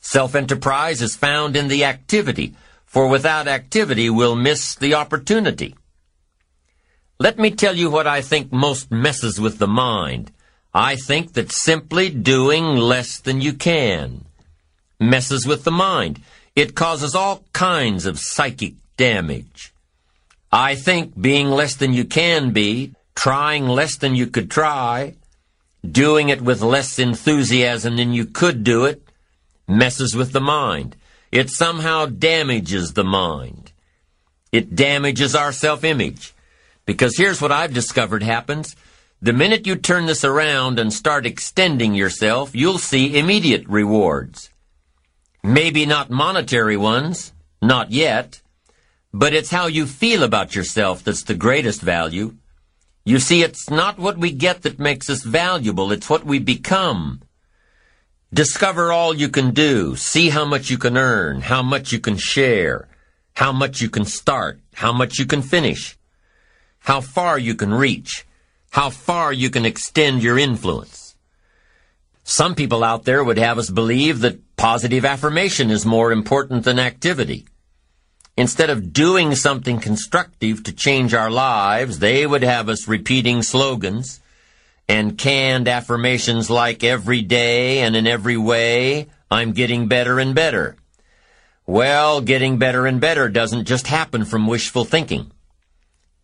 Self-enterprise 0.00 1.02
is 1.02 1.16
found 1.16 1.54
in 1.54 1.68
the 1.68 1.84
activity, 1.84 2.54
for 2.94 3.08
without 3.08 3.48
activity 3.48 4.08
we'll 4.08 4.36
miss 4.36 4.76
the 4.76 4.94
opportunity. 4.94 5.74
Let 7.18 7.40
me 7.40 7.50
tell 7.50 7.74
you 7.74 7.90
what 7.90 8.06
I 8.06 8.20
think 8.20 8.52
most 8.52 8.92
messes 8.92 9.40
with 9.40 9.58
the 9.58 9.66
mind. 9.66 10.30
I 10.72 10.94
think 10.94 11.32
that 11.32 11.50
simply 11.50 12.08
doing 12.08 12.76
less 12.76 13.18
than 13.18 13.40
you 13.40 13.52
can 13.52 14.26
messes 15.00 15.44
with 15.44 15.64
the 15.64 15.72
mind. 15.72 16.20
It 16.54 16.76
causes 16.76 17.16
all 17.16 17.42
kinds 17.52 18.06
of 18.06 18.20
psychic 18.20 18.74
damage. 18.96 19.72
I 20.52 20.76
think 20.76 21.20
being 21.20 21.50
less 21.50 21.74
than 21.74 21.94
you 21.94 22.04
can 22.04 22.52
be, 22.52 22.92
trying 23.16 23.66
less 23.66 23.96
than 23.96 24.14
you 24.14 24.28
could 24.28 24.52
try, 24.52 25.14
doing 25.82 26.28
it 26.28 26.40
with 26.40 26.62
less 26.62 27.00
enthusiasm 27.00 27.96
than 27.96 28.12
you 28.12 28.24
could 28.24 28.62
do 28.62 28.84
it, 28.84 29.02
messes 29.66 30.14
with 30.14 30.30
the 30.30 30.40
mind. 30.40 30.94
It 31.34 31.50
somehow 31.50 32.06
damages 32.06 32.92
the 32.92 33.02
mind. 33.02 33.72
It 34.52 34.76
damages 34.76 35.34
our 35.34 35.50
self-image. 35.50 36.32
Because 36.86 37.16
here's 37.16 37.42
what 37.42 37.50
I've 37.50 37.74
discovered 37.74 38.22
happens. 38.22 38.76
The 39.20 39.32
minute 39.32 39.66
you 39.66 39.74
turn 39.74 40.06
this 40.06 40.22
around 40.22 40.78
and 40.78 40.92
start 40.92 41.26
extending 41.26 41.92
yourself, 41.92 42.54
you'll 42.54 42.78
see 42.78 43.18
immediate 43.18 43.66
rewards. 43.66 44.50
Maybe 45.42 45.84
not 45.86 46.08
monetary 46.08 46.76
ones, 46.76 47.32
not 47.60 47.90
yet, 47.90 48.40
but 49.12 49.34
it's 49.34 49.50
how 49.50 49.66
you 49.66 49.86
feel 49.86 50.22
about 50.22 50.54
yourself 50.54 51.02
that's 51.02 51.24
the 51.24 51.34
greatest 51.34 51.80
value. 51.80 52.36
You 53.04 53.18
see, 53.18 53.42
it's 53.42 53.68
not 53.68 53.98
what 53.98 54.18
we 54.18 54.30
get 54.30 54.62
that 54.62 54.78
makes 54.78 55.10
us 55.10 55.24
valuable, 55.24 55.90
it's 55.90 56.08
what 56.08 56.24
we 56.24 56.38
become. 56.38 57.22
Discover 58.34 58.92
all 58.92 59.14
you 59.14 59.30
can 59.30 59.52
do, 59.52 59.96
see 59.96 60.28
how 60.28 60.44
much 60.44 60.68
you 60.68 60.76
can 60.76 60.98
earn, 60.98 61.40
how 61.40 61.62
much 61.62 61.92
you 61.92 62.00
can 62.00 62.18
share, 62.18 62.88
how 63.34 63.52
much 63.52 63.80
you 63.80 63.88
can 63.88 64.04
start, 64.04 64.60
how 64.74 64.92
much 64.92 65.18
you 65.18 65.24
can 65.24 65.40
finish 65.40 65.96
how 66.84 67.00
far 67.00 67.38
you 67.38 67.54
can 67.54 67.72
reach, 67.72 68.26
how 68.70 68.90
far 68.90 69.32
you 69.32 69.48
can 69.48 69.64
extend 69.64 70.22
your 70.22 70.38
influence. 70.38 71.16
Some 72.24 72.54
people 72.54 72.84
out 72.84 73.04
there 73.04 73.24
would 73.24 73.38
have 73.38 73.58
us 73.58 73.70
believe 73.70 74.20
that 74.20 74.56
positive 74.56 75.04
affirmation 75.04 75.70
is 75.70 75.86
more 75.86 76.12
important 76.12 76.64
than 76.64 76.78
activity. 76.78 77.46
Instead 78.36 78.68
of 78.68 78.92
doing 78.92 79.34
something 79.34 79.80
constructive 79.80 80.62
to 80.64 80.72
change 80.72 81.14
our 81.14 81.30
lives, 81.30 82.00
they 82.00 82.26
would 82.26 82.42
have 82.42 82.68
us 82.68 82.86
repeating 82.86 83.42
slogans 83.42 84.20
and 84.88 85.16
canned 85.16 85.68
affirmations 85.68 86.50
like 86.50 86.84
every 86.84 87.22
day 87.22 87.80
and 87.80 87.96
in 87.96 88.06
every 88.06 88.36
way, 88.36 89.08
I'm 89.30 89.52
getting 89.52 89.88
better 89.88 90.18
and 90.18 90.34
better. 90.34 90.76
Well, 91.66 92.20
getting 92.20 92.58
better 92.58 92.86
and 92.86 93.00
better 93.00 93.28
doesn't 93.28 93.64
just 93.64 93.86
happen 93.86 94.24
from 94.24 94.46
wishful 94.46 94.84
thinking. 94.84 95.32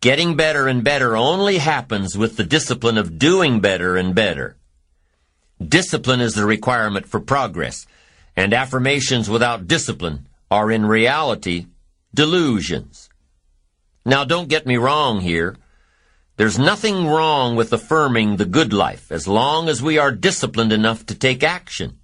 Getting 0.00 0.36
better 0.36 0.68
and 0.68 0.84
better 0.84 1.16
only 1.16 1.58
happens 1.58 2.16
with 2.16 2.36
the 2.36 2.44
discipline 2.44 2.98
of 2.98 3.18
doing 3.18 3.60
better 3.60 3.96
and 3.96 4.14
better. 4.14 4.56
Discipline 5.62 6.20
is 6.20 6.34
the 6.34 6.46
requirement 6.46 7.06
for 7.06 7.20
progress, 7.20 7.86
and 8.34 8.54
affirmations 8.54 9.28
without 9.28 9.66
discipline 9.66 10.26
are 10.50 10.70
in 10.70 10.86
reality 10.86 11.66
delusions. 12.14 13.10
Now 14.04 14.24
don't 14.24 14.48
get 14.48 14.66
me 14.66 14.76
wrong 14.76 15.20
here. 15.20 15.56
There's 16.40 16.58
nothing 16.58 17.06
wrong 17.06 17.54
with 17.54 17.70
affirming 17.70 18.38
the 18.38 18.46
good 18.46 18.72
life 18.72 19.12
as 19.12 19.28
long 19.28 19.68
as 19.68 19.82
we 19.82 19.98
are 19.98 20.10
disciplined 20.10 20.72
enough 20.72 21.04
to 21.04 21.14
take 21.14 21.42
action. 21.42 21.98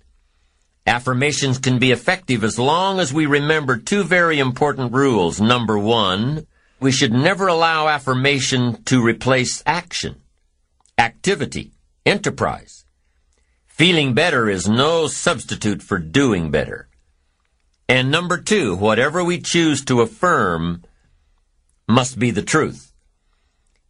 Affirmations 0.86 1.56
can 1.56 1.78
be 1.78 1.90
effective 1.90 2.44
as 2.44 2.58
long 2.58 3.00
as 3.00 3.15
we 3.15 3.24
remember 3.24 3.78
two 3.78 4.05
very 4.05 4.39
important 4.39 4.92
rules. 4.92 5.40
Number 5.40 5.78
one, 5.78 6.47
we 6.81 6.92
should 6.92 7.15
never 7.15 7.47
allow 7.47 7.89
affirmation 7.89 8.82
to 8.84 9.02
replace 9.02 9.62
action, 9.65 10.16
activity, 10.98 11.73
enterprise. 12.05 12.84
Feeling 13.65 14.12
better 14.12 14.50
is 14.50 14.68
no 14.68 15.06
substitute 15.06 15.82
for 15.82 15.98
doing 15.98 16.50
better. 16.50 16.89
And 17.89 18.10
number 18.10 18.36
two, 18.36 18.76
whatever 18.76 19.24
we 19.24 19.40
choose 19.40 19.82
to 19.86 20.02
affirm 20.02 20.84
must 21.89 22.18
be 22.18 22.31
the 22.31 22.42
truth. 22.42 22.85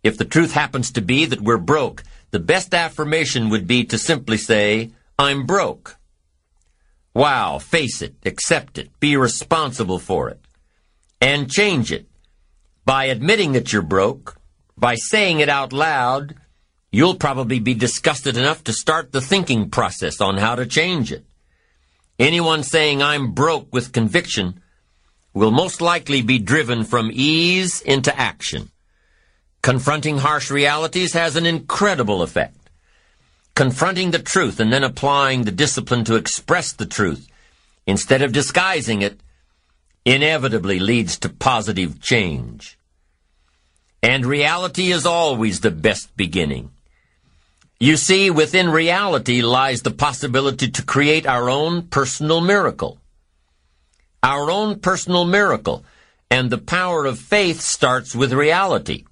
If 0.06 0.18
the 0.18 0.24
truth 0.24 0.52
happens 0.52 0.92
to 0.92 1.00
be 1.00 1.24
that 1.24 1.40
we're 1.40 1.58
broke, 1.58 2.04
the 2.30 2.38
best 2.38 2.72
affirmation 2.74 3.48
would 3.50 3.66
be 3.66 3.82
to 3.86 3.98
simply 3.98 4.36
say, 4.36 4.92
I'm 5.18 5.46
broke. 5.46 5.96
Wow, 7.12 7.58
face 7.58 8.02
it, 8.02 8.14
accept 8.24 8.78
it, 8.78 8.88
be 9.00 9.16
responsible 9.16 9.98
for 9.98 10.28
it, 10.28 10.38
and 11.20 11.50
change 11.50 11.90
it. 11.90 12.06
By 12.84 13.06
admitting 13.06 13.50
that 13.54 13.72
you're 13.72 13.82
broke, 13.82 14.36
by 14.78 14.94
saying 14.94 15.40
it 15.40 15.48
out 15.48 15.72
loud, 15.72 16.36
you'll 16.92 17.16
probably 17.16 17.58
be 17.58 17.74
disgusted 17.74 18.36
enough 18.36 18.62
to 18.62 18.72
start 18.72 19.10
the 19.10 19.20
thinking 19.20 19.70
process 19.70 20.20
on 20.20 20.36
how 20.36 20.54
to 20.54 20.66
change 20.66 21.10
it. 21.10 21.24
Anyone 22.16 22.62
saying 22.62 23.02
I'm 23.02 23.32
broke 23.32 23.74
with 23.74 23.92
conviction 23.92 24.60
will 25.34 25.50
most 25.50 25.80
likely 25.80 26.22
be 26.22 26.38
driven 26.38 26.84
from 26.84 27.10
ease 27.12 27.80
into 27.80 28.16
action. 28.16 28.70
Confronting 29.66 30.18
harsh 30.18 30.48
realities 30.48 31.14
has 31.14 31.34
an 31.34 31.44
incredible 31.44 32.22
effect. 32.22 32.70
Confronting 33.56 34.12
the 34.12 34.20
truth 34.20 34.60
and 34.60 34.72
then 34.72 34.84
applying 34.84 35.42
the 35.42 35.50
discipline 35.50 36.04
to 36.04 36.14
express 36.14 36.70
the 36.70 36.86
truth 36.86 37.26
instead 37.84 38.22
of 38.22 38.30
disguising 38.30 39.02
it 39.02 39.18
inevitably 40.04 40.78
leads 40.78 41.18
to 41.18 41.28
positive 41.28 42.00
change. 42.00 42.78
And 44.04 44.24
reality 44.24 44.92
is 44.92 45.04
always 45.04 45.58
the 45.58 45.72
best 45.72 46.16
beginning. 46.16 46.70
You 47.80 47.96
see, 47.96 48.30
within 48.30 48.70
reality 48.70 49.42
lies 49.42 49.82
the 49.82 49.90
possibility 49.90 50.70
to 50.70 50.84
create 50.84 51.26
our 51.26 51.50
own 51.50 51.88
personal 51.88 52.40
miracle. 52.40 53.00
Our 54.22 54.48
own 54.48 54.78
personal 54.78 55.24
miracle. 55.24 55.84
And 56.30 56.50
the 56.50 56.58
power 56.76 57.04
of 57.04 57.18
faith 57.18 57.60
starts 57.60 58.14
with 58.14 58.32
reality. 58.32 59.06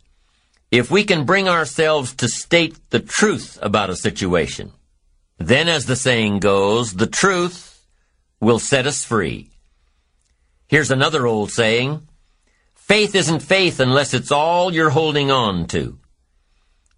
If 0.74 0.90
we 0.90 1.04
can 1.04 1.24
bring 1.24 1.48
ourselves 1.48 2.16
to 2.16 2.26
state 2.26 2.90
the 2.90 2.98
truth 2.98 3.60
about 3.62 3.90
a 3.90 3.96
situation, 3.96 4.72
then 5.38 5.68
as 5.68 5.86
the 5.86 5.94
saying 5.94 6.40
goes, 6.40 6.94
the 6.94 7.06
truth 7.06 7.86
will 8.40 8.58
set 8.58 8.84
us 8.84 9.04
free. 9.04 9.50
Here's 10.66 10.90
another 10.90 11.28
old 11.28 11.52
saying. 11.52 12.08
Faith 12.74 13.14
isn't 13.14 13.38
faith 13.38 13.78
unless 13.78 14.14
it's 14.14 14.32
all 14.32 14.74
you're 14.74 14.90
holding 14.90 15.30
on 15.30 15.68
to. 15.68 15.96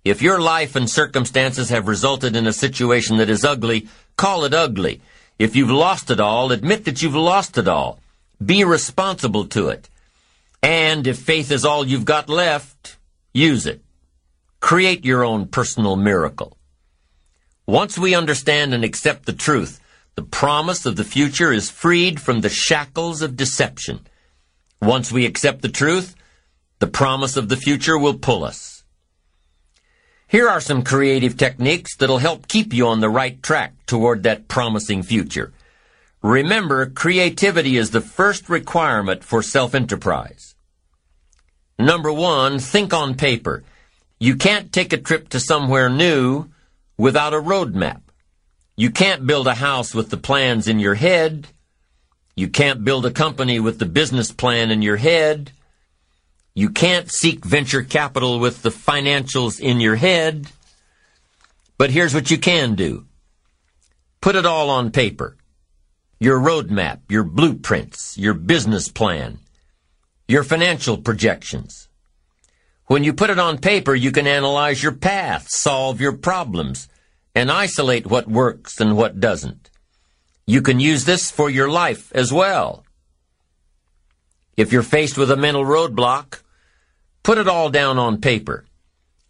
If 0.07 0.23
your 0.23 0.41
life 0.41 0.75
and 0.75 0.89
circumstances 0.89 1.69
have 1.69 1.87
resulted 1.87 2.35
in 2.35 2.47
a 2.47 2.55
situation 2.55 3.19
that 3.19 3.29
is 3.29 3.45
ugly, 3.45 3.89
call 4.17 4.47
it 4.47 4.55
ugly. 4.55 5.03
If 5.39 5.55
you've 5.55 5.71
lost 5.71 6.11
it 6.11 6.19
all, 6.19 6.51
admit 6.51 6.87
that 6.87 7.03
you've 7.03 7.15
lost 7.15 7.59
it 7.59 7.69
all. 7.69 8.01
Be 8.43 8.65
responsible 8.65 9.45
to 9.49 9.69
it. 9.69 9.91
And 10.63 11.07
if 11.07 11.19
faith 11.19 11.53
is 11.53 11.67
all 11.67 11.87
you've 11.87 12.07
got 12.07 12.31
left, 12.31 12.97
use 13.37 13.67
it. 13.67 13.83
Create 14.61 15.05
your 15.05 15.23
own 15.23 15.47
personal 15.47 15.97
miracle. 15.97 16.57
Once 17.67 17.99
we 17.99 18.15
understand 18.15 18.73
and 18.73 18.83
accept 18.83 19.27
the 19.27 19.33
truth, 19.33 19.81
the 20.15 20.23
promise 20.23 20.87
of 20.87 20.97
the 20.97 21.05
future 21.05 21.53
is 21.53 21.71
freed 21.71 22.21
from 22.21 22.41
the 22.41 22.49
shackles 22.49 23.21
of 23.21 23.37
deception. 23.37 24.01
Once 24.81 25.13
we 25.13 25.27
accept 25.27 25.63
the 25.63 25.69
truth, 25.69 26.17
the 26.79 26.87
promise 26.87 27.37
of 27.37 27.49
the 27.49 27.57
future 27.57 27.99
will 27.99 28.19
pull 28.19 28.43
us. 28.43 28.85
Here 30.27 30.49
are 30.49 30.61
some 30.61 30.83
creative 30.83 31.37
techniques 31.37 31.97
that'll 31.97 32.19
help 32.19 32.49
keep 32.49 32.73
you 32.73 32.89
on 32.89 33.01
the 33.01 33.09
right 33.09 33.41
track 33.43 33.75
toward 33.87 34.25
that 34.25 34.49
promising 34.49 35.03
future. 35.03 35.53
Remember, 36.23 36.87
creativity 36.87 37.77
is 37.77 37.91
the 37.91 38.01
first 38.01 38.49
requirement 38.49 39.23
for 39.23 39.43
self-enterprise. 39.43 40.56
Number 41.79 42.13
one, 42.13 42.59
think 42.59 42.95
on 42.95 43.15
paper. 43.15 43.63
You 44.19 44.37
can't 44.37 44.73
take 44.73 44.93
a 44.93 44.99
trip 44.99 45.29
to 45.31 45.41
somewhere 45.41 45.91
new 45.91 46.47
without 46.97 47.35
a 47.35 47.41
roadmap. 47.41 48.01
You 48.77 48.91
can't 48.91 49.27
build 49.27 49.47
a 49.47 49.55
house 49.55 49.95
with 49.95 50.11
the 50.11 50.17
plans 50.17 50.69
in 50.69 50.79
your 50.79 50.95
head. 50.95 51.49
You 52.35 52.49
can't 52.49 52.85
build 52.85 53.07
a 53.07 53.11
company 53.11 53.61
with 53.61 53.79
the 53.79 53.87
business 53.87 54.33
plan 54.33 54.71
in 54.71 54.83
your 54.83 54.97
head. 54.97 55.53
You 56.55 56.71
can't 56.71 57.11
seek 57.11 57.45
venture 57.45 57.83
capital 57.83 58.39
with 58.39 58.63
the 58.63 58.71
financials 58.71 59.61
in 59.61 59.81
your 59.81 59.97
head. 59.97 60.49
But 61.79 61.91
here's 61.91 62.15
what 62.15 62.31
you 62.31 62.39
can 62.39 62.75
do. 62.75 63.05
Put 64.23 64.37
it 64.37 64.47
all 64.47 64.71
on 64.71 64.91
paper. 64.91 65.37
Your 66.19 66.39
roadmap, 66.39 67.01
your 67.11 67.25
blueprints, 67.25 68.17
your 68.17 68.33
business 68.33 68.89
plan, 68.89 69.39
your 70.29 70.45
financial 70.45 70.99
projections. 70.99 71.89
When 72.87 73.05
you 73.05 73.13
put 73.13 73.31
it 73.31 73.39
on 73.39 73.59
paper, 73.59 73.95
you 73.95 74.13
can 74.13 74.27
analyze 74.27 74.83
your 74.83 74.93
path, 74.93 75.49
solve 75.49 76.01
your 76.01 76.13
problems, 76.13 76.89
and 77.35 77.51
isolate 77.51 78.07
what 78.07 78.29
works 78.29 78.81
and 78.81 78.97
what 78.97 79.21
doesn't. 79.21 79.71
You 80.47 80.63
can 80.63 80.81
use 80.81 81.05
this 81.05 81.31
for 81.31 81.51
your 81.51 81.69
life 81.69 82.13
as 82.15 82.33
well. 82.33 82.85
If 84.57 84.73
you're 84.73 84.83
faced 84.83 85.19
with 85.19 85.31
a 85.31 85.37
mental 85.37 85.65
roadblock, 85.65 86.41
Put 87.27 87.39
it 87.39 87.49
all 87.49 87.71
down 87.71 87.99
on 87.99 88.21
paper. 88.21 88.65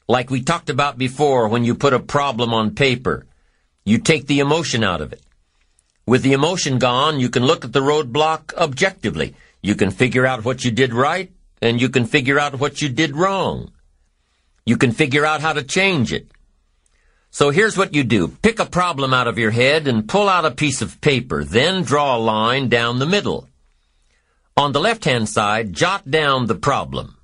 Like 0.07 0.29
we 0.29 0.43
talked 0.43 0.69
about 0.69 0.99
before 0.99 1.49
when 1.49 1.65
you 1.65 1.75
put 1.75 1.95
a 1.95 1.99
problem 1.99 2.53
on 2.53 2.75
paper. 2.75 3.25
You 3.87 3.97
take 3.97 4.27
the 4.27 4.41
emotion 4.41 4.85
out 4.85 5.01
of 5.01 5.15
it. 5.15 5.23
With 6.05 6.21
the 6.21 6.35
emotion 6.35 6.79
gone, 6.79 7.21
you 7.21 7.31
can 7.31 7.47
look 7.47 7.65
at 7.65 7.73
the 7.73 7.81
roadblock 7.81 8.53
objectively. 8.53 9.35
You 9.63 9.75
can 9.75 9.91
figure 9.91 10.27
out 10.27 10.45
what 10.45 10.65
you 10.65 10.71
did 10.71 10.95
right, 10.95 11.33
and 11.61 11.81
you 11.81 11.89
can 11.89 12.07
figure 12.07 12.39
out 12.39 12.59
what 12.59 12.83
you 12.83 12.89
did 12.89 13.17
wrong. 13.17 13.73
You 14.65 14.77
can 14.77 14.93
figure 14.93 15.25
out 15.25 15.41
how 15.41 15.53
to 15.53 15.63
change 15.63 16.13
it. 16.13 16.29
So 17.31 17.51
here's 17.51 17.77
what 17.77 17.95
you 17.95 18.03
do. 18.03 18.29
Pick 18.29 18.59
a 18.59 18.67
problem 18.67 19.13
out 19.13 19.29
of 19.29 19.39
your 19.39 19.51
head 19.51 19.87
and 19.87 20.09
pull 20.09 20.29
out 20.29 20.45
a 20.45 20.51
piece 20.51 20.81
of 20.81 21.01
paper. 21.01 21.45
Then 21.45 21.83
draw 21.83 22.17
a 22.17 22.19
line 22.19 22.69
down 22.69 22.99
the 22.99 23.07
middle. 23.07 23.49
On 24.57 24.73
the 24.73 24.81
left-hand 24.81 25.29
side, 25.29 25.75
jot 25.75 26.11
down 26.11 26.47
the 26.47 26.55
problem. 26.55 27.19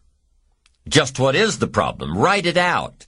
Just 0.88 1.18
what 1.18 1.34
is 1.34 1.58
the 1.58 1.66
problem? 1.66 2.18
Write 2.18 2.44
it 2.44 2.58
out. 2.58 3.06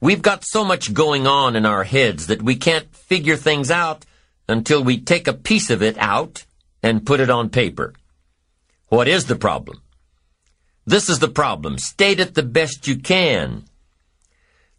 We've 0.00 0.22
got 0.22 0.44
so 0.44 0.64
much 0.64 0.94
going 0.94 1.26
on 1.26 1.54
in 1.54 1.66
our 1.66 1.84
heads 1.84 2.28
that 2.28 2.42
we 2.42 2.56
can't 2.56 2.94
figure 2.94 3.36
things 3.36 3.70
out 3.70 4.04
until 4.48 4.82
we 4.82 4.98
take 4.98 5.28
a 5.28 5.32
piece 5.32 5.70
of 5.70 5.82
it 5.82 5.96
out 5.98 6.46
and 6.82 7.06
put 7.06 7.20
it 7.20 7.30
on 7.30 7.50
paper. 7.50 7.92
What 8.92 9.08
is 9.08 9.24
the 9.24 9.36
problem? 9.36 9.80
This 10.84 11.08
is 11.08 11.18
the 11.18 11.28
problem. 11.28 11.78
State 11.78 12.20
it 12.20 12.34
the 12.34 12.42
best 12.42 12.86
you 12.86 12.96
can. 12.96 13.64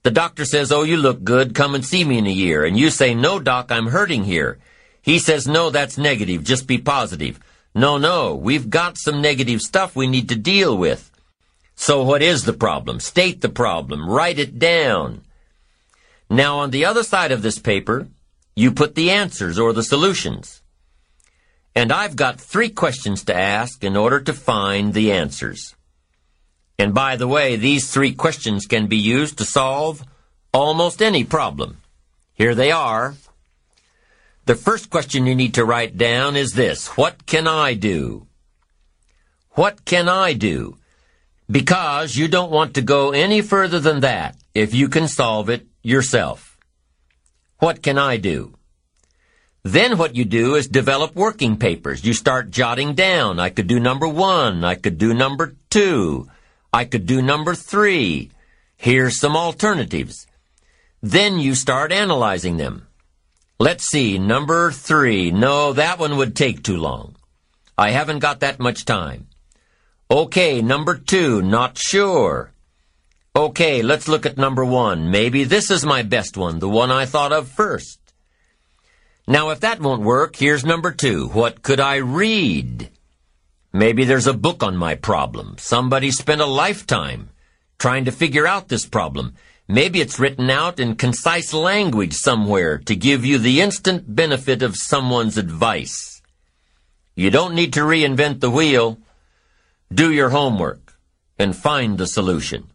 The 0.03 0.11
doctor 0.11 0.45
says, 0.45 0.71
oh, 0.71 0.83
you 0.83 0.97
look 0.97 1.23
good. 1.23 1.55
Come 1.55 1.73
and 1.73 1.83
see 1.83 2.03
me 2.03 2.19
in 2.19 2.27
a 2.27 2.29
year. 2.29 2.63
And 2.63 2.77
you 2.77 2.91
say, 2.91 3.15
no, 3.15 3.39
doc, 3.39 3.71
I'm 3.71 3.87
hurting 3.87 4.25
here. 4.25 4.59
He 5.01 5.17
says, 5.17 5.47
no, 5.47 5.71
that's 5.71 5.97
negative. 5.97 6.43
Just 6.43 6.67
be 6.67 6.77
positive. 6.77 7.39
No, 7.73 7.97
no, 7.97 8.35
we've 8.35 8.69
got 8.69 8.99
some 8.99 9.19
negative 9.19 9.61
stuff 9.61 9.95
we 9.95 10.05
need 10.05 10.29
to 10.29 10.35
deal 10.35 10.77
with. 10.77 11.09
So 11.73 12.03
what 12.03 12.21
is 12.21 12.45
the 12.45 12.53
problem? 12.53 12.99
State 12.99 13.41
the 13.41 13.49
problem. 13.49 14.07
Write 14.07 14.37
it 14.37 14.59
down. 14.59 15.23
Now 16.29 16.59
on 16.59 16.69
the 16.69 16.85
other 16.85 17.01
side 17.01 17.31
of 17.31 17.41
this 17.41 17.57
paper, 17.57 18.09
you 18.55 18.71
put 18.71 18.93
the 18.93 19.09
answers 19.09 19.57
or 19.57 19.73
the 19.73 19.81
solutions. 19.81 20.61
And 21.75 21.91
I've 21.91 22.15
got 22.15 22.39
three 22.39 22.69
questions 22.69 23.23
to 23.25 23.35
ask 23.35 23.83
in 23.83 23.97
order 23.97 24.19
to 24.21 24.33
find 24.33 24.93
the 24.93 25.11
answers. 25.11 25.75
And 26.77 26.93
by 26.93 27.15
the 27.15 27.27
way, 27.27 27.55
these 27.55 27.91
three 27.91 28.13
questions 28.13 28.65
can 28.65 28.87
be 28.87 28.97
used 28.97 29.37
to 29.37 29.45
solve 29.45 30.03
almost 30.53 31.01
any 31.01 31.23
problem. 31.23 31.77
Here 32.33 32.55
they 32.55 32.71
are. 32.71 33.15
The 34.45 34.55
first 34.55 34.89
question 34.89 35.25
you 35.25 35.35
need 35.35 35.53
to 35.55 35.65
write 35.65 35.97
down 35.97 36.35
is 36.35 36.51
this. 36.51 36.87
What 36.97 37.25
can 37.25 37.47
I 37.47 37.73
do? 37.73 38.27
What 39.51 39.85
can 39.85 40.09
I 40.09 40.33
do? 40.33 40.77
Because 41.49 42.15
you 42.15 42.27
don't 42.27 42.51
want 42.51 42.73
to 42.73 42.81
go 42.81 43.11
any 43.11 43.41
further 43.41 43.79
than 43.79 44.01
that 44.01 44.35
if 44.53 44.73
you 44.73 44.89
can 44.89 45.07
solve 45.07 45.49
it 45.49 45.65
yourself. 45.81 46.57
What 47.59 47.81
can 47.81 47.97
I 47.97 48.17
do? 48.17 48.55
Then 49.63 49.97
what 49.97 50.15
you 50.15 50.25
do 50.25 50.55
is 50.55 50.67
develop 50.67 51.15
working 51.15 51.55
papers. 51.55 52.03
You 52.03 52.13
start 52.13 52.51
jotting 52.51 52.95
down. 52.95 53.39
I 53.39 53.49
could 53.49 53.67
do 53.67 53.79
number 53.79 54.07
one. 54.07 54.63
I 54.65 54.75
could 54.75 54.97
do 54.97 55.13
number 55.13 55.55
two. 55.69 56.29
I 56.73 56.83
could 56.83 57.05
do 57.05 57.21
number 57.21 57.55
three. 57.55 58.29
Here's 58.75 59.17
some 59.17 59.37
alternatives. 59.37 60.27
Then 61.01 61.39
you 61.39 61.55
start 61.55 61.93
analyzing 61.93 62.57
them. 62.57 62.87
Let's 63.57 63.85
see, 63.85 64.17
number 64.17 64.71
three. 64.71 65.31
No, 65.31 65.71
that 65.71 65.97
one 65.97 66.17
would 66.17 66.35
take 66.35 66.63
too 66.63 66.75
long. 66.75 67.15
I 67.77 67.91
haven't 67.91 68.19
got 68.19 68.41
that 68.41 68.59
much 68.59 68.83
time. 68.83 69.27
Okay, 70.11 70.61
number 70.61 70.97
two, 70.97 71.41
not 71.41 71.77
sure. 71.77 72.51
Okay, 73.35 73.81
let's 73.81 74.09
look 74.09 74.25
at 74.25 74.37
number 74.37 74.65
one. 74.65 75.09
Maybe 75.09 75.45
this 75.45 75.71
is 75.71 75.85
my 75.85 76.03
best 76.03 76.35
one, 76.35 76.59
the 76.59 76.67
one 76.67 76.91
I 76.91 77.05
thought 77.05 77.31
of 77.31 77.47
first. 77.47 77.99
Now, 79.27 79.51
if 79.51 79.61
that 79.61 79.79
won't 79.79 80.01
work, 80.01 80.35
here's 80.35 80.65
number 80.65 80.91
two. 80.91 81.27
What 81.29 81.61
could 81.61 81.79
I 81.79 81.95
read? 81.97 82.89
Maybe 83.71 84.03
there's 84.03 84.27
a 84.27 84.33
book 84.33 84.61
on 84.61 84.75
my 84.75 84.95
problem. 84.95 85.55
Somebody 85.57 86.11
spent 86.11 86.41
a 86.41 86.45
lifetime 86.45 87.29
trying 87.79 88.05
to 88.05 88.11
figure 88.11 88.45
out 88.45 88.67
this 88.67 88.85
problem. 88.85 89.33
Maybe 89.67 90.01
it's 90.01 90.19
written 90.19 90.49
out 90.49 90.79
in 90.79 90.95
concise 90.95 91.53
language 91.53 92.13
somewhere 92.13 92.77
to 92.79 92.95
give 92.95 93.25
you 93.25 93.37
the 93.37 93.61
instant 93.61 94.13
benefit 94.13 94.61
of 94.61 94.75
someone's 94.75 95.37
advice. 95.37 96.21
You 97.15 97.29
don't 97.29 97.55
need 97.55 97.73
to 97.73 97.81
reinvent 97.81 98.41
the 98.41 98.51
wheel. 98.51 98.99
Do 99.93 100.11
your 100.11 100.29
homework 100.29 100.99
and 101.39 101.55
find 101.55 101.97
the 101.97 102.07
solution. 102.07 102.67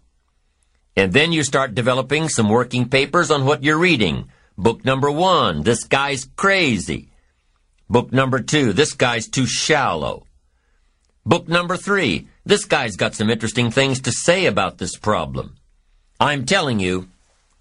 And 0.97 1.12
then 1.12 1.31
you 1.31 1.43
start 1.43 1.75
developing 1.75 2.28
some 2.28 2.49
working 2.49 2.89
papers 2.89 3.31
on 3.31 3.44
what 3.44 3.62
you're 3.62 3.78
reading. 3.78 4.31
Book 4.59 4.85
number 4.85 5.09
one, 5.09 5.62
this 5.62 5.85
guy's 5.85 6.25
crazy. 6.35 7.11
Book 7.89 8.12
number 8.12 8.41
two, 8.41 8.73
this 8.73 8.93
guy's 8.93 9.28
too 9.28 9.47
shallow. 9.47 10.27
Book 11.25 11.47
number 11.47 11.77
three, 11.77 12.27
this 12.45 12.65
guy's 12.65 12.97
got 12.97 13.15
some 13.15 13.31
interesting 13.31 13.70
things 13.70 14.01
to 14.01 14.11
say 14.11 14.47
about 14.47 14.78
this 14.78 14.97
problem. 14.97 15.57
I'm 16.19 16.45
telling 16.45 16.81
you, 16.81 17.09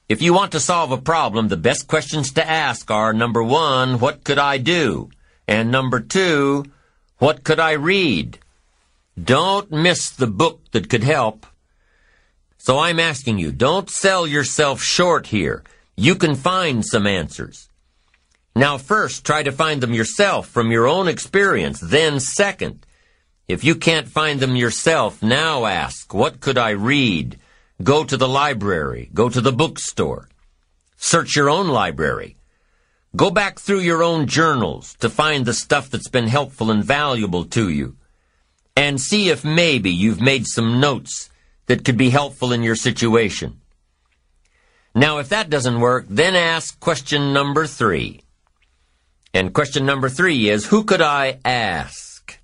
if 0.09 0.23
you 0.23 0.33
want 0.33 0.53
to 0.53 0.59
solve 0.59 0.91
a 0.91 0.97
problem, 0.97 1.49
the 1.49 1.55
best 1.55 1.87
questions 1.87 2.33
to 2.33 2.49
ask 2.49 2.89
are 2.89 3.13
number 3.13 3.43
one, 3.43 3.99
what 3.99 4.23
could 4.23 4.39
I 4.39 4.57
do? 4.57 5.11
And 5.47 5.69
number 5.69 5.99
two, 5.99 6.65
what 7.19 7.43
could 7.43 7.59
I 7.59 7.73
read? 7.73 8.39
Don't 9.21 9.71
miss 9.71 10.09
the 10.09 10.25
book 10.25 10.61
that 10.71 10.89
could 10.89 11.03
help. 11.03 11.45
So 12.57 12.79
I'm 12.79 12.99
asking 12.99 13.37
you, 13.37 13.51
don't 13.51 13.87
sell 13.87 14.25
yourself 14.25 14.81
short 14.81 15.27
here. 15.27 15.63
You 15.99 16.13
can 16.13 16.35
find 16.35 16.85
some 16.85 17.07
answers. 17.07 17.69
Now 18.55 18.77
first, 18.77 19.25
try 19.25 19.41
to 19.41 19.51
find 19.51 19.81
them 19.81 19.95
yourself 19.95 20.47
from 20.47 20.71
your 20.71 20.87
own 20.87 21.07
experience. 21.07 21.79
Then 21.79 22.19
second, 22.19 22.85
if 23.47 23.63
you 23.63 23.73
can't 23.73 24.07
find 24.07 24.39
them 24.39 24.55
yourself, 24.55 25.23
now 25.23 25.65
ask, 25.65 26.13
what 26.13 26.39
could 26.39 26.57
I 26.57 26.69
read? 26.69 27.39
Go 27.81 28.03
to 28.03 28.15
the 28.15 28.27
library. 28.27 29.09
Go 29.11 29.27
to 29.27 29.41
the 29.41 29.51
bookstore. 29.51 30.29
Search 30.97 31.35
your 31.35 31.49
own 31.49 31.67
library. 31.67 32.37
Go 33.15 33.31
back 33.31 33.57
through 33.57 33.79
your 33.79 34.03
own 34.03 34.27
journals 34.27 34.93
to 34.99 35.09
find 35.09 35.45
the 35.45 35.53
stuff 35.53 35.89
that's 35.89 36.09
been 36.09 36.27
helpful 36.27 36.69
and 36.69 36.83
valuable 36.83 37.45
to 37.45 37.69
you. 37.69 37.95
And 38.75 39.01
see 39.01 39.29
if 39.29 39.43
maybe 39.43 39.89
you've 39.89 40.21
made 40.21 40.45
some 40.45 40.79
notes 40.79 41.31
that 41.65 41.83
could 41.83 41.97
be 41.97 42.11
helpful 42.11 42.51
in 42.51 42.61
your 42.61 42.75
situation. 42.75 43.61
Now, 44.95 45.19
if 45.19 45.29
that 45.29 45.49
doesn't 45.49 45.79
work, 45.79 46.05
then 46.09 46.35
ask 46.35 46.79
question 46.79 47.33
number 47.33 47.67
three. 47.67 48.21
And 49.33 49.53
question 49.53 49.85
number 49.85 50.09
three 50.09 50.49
is, 50.49 50.65
who 50.65 50.83
could 50.83 51.01
I 51.01 51.39
ask? 51.45 52.39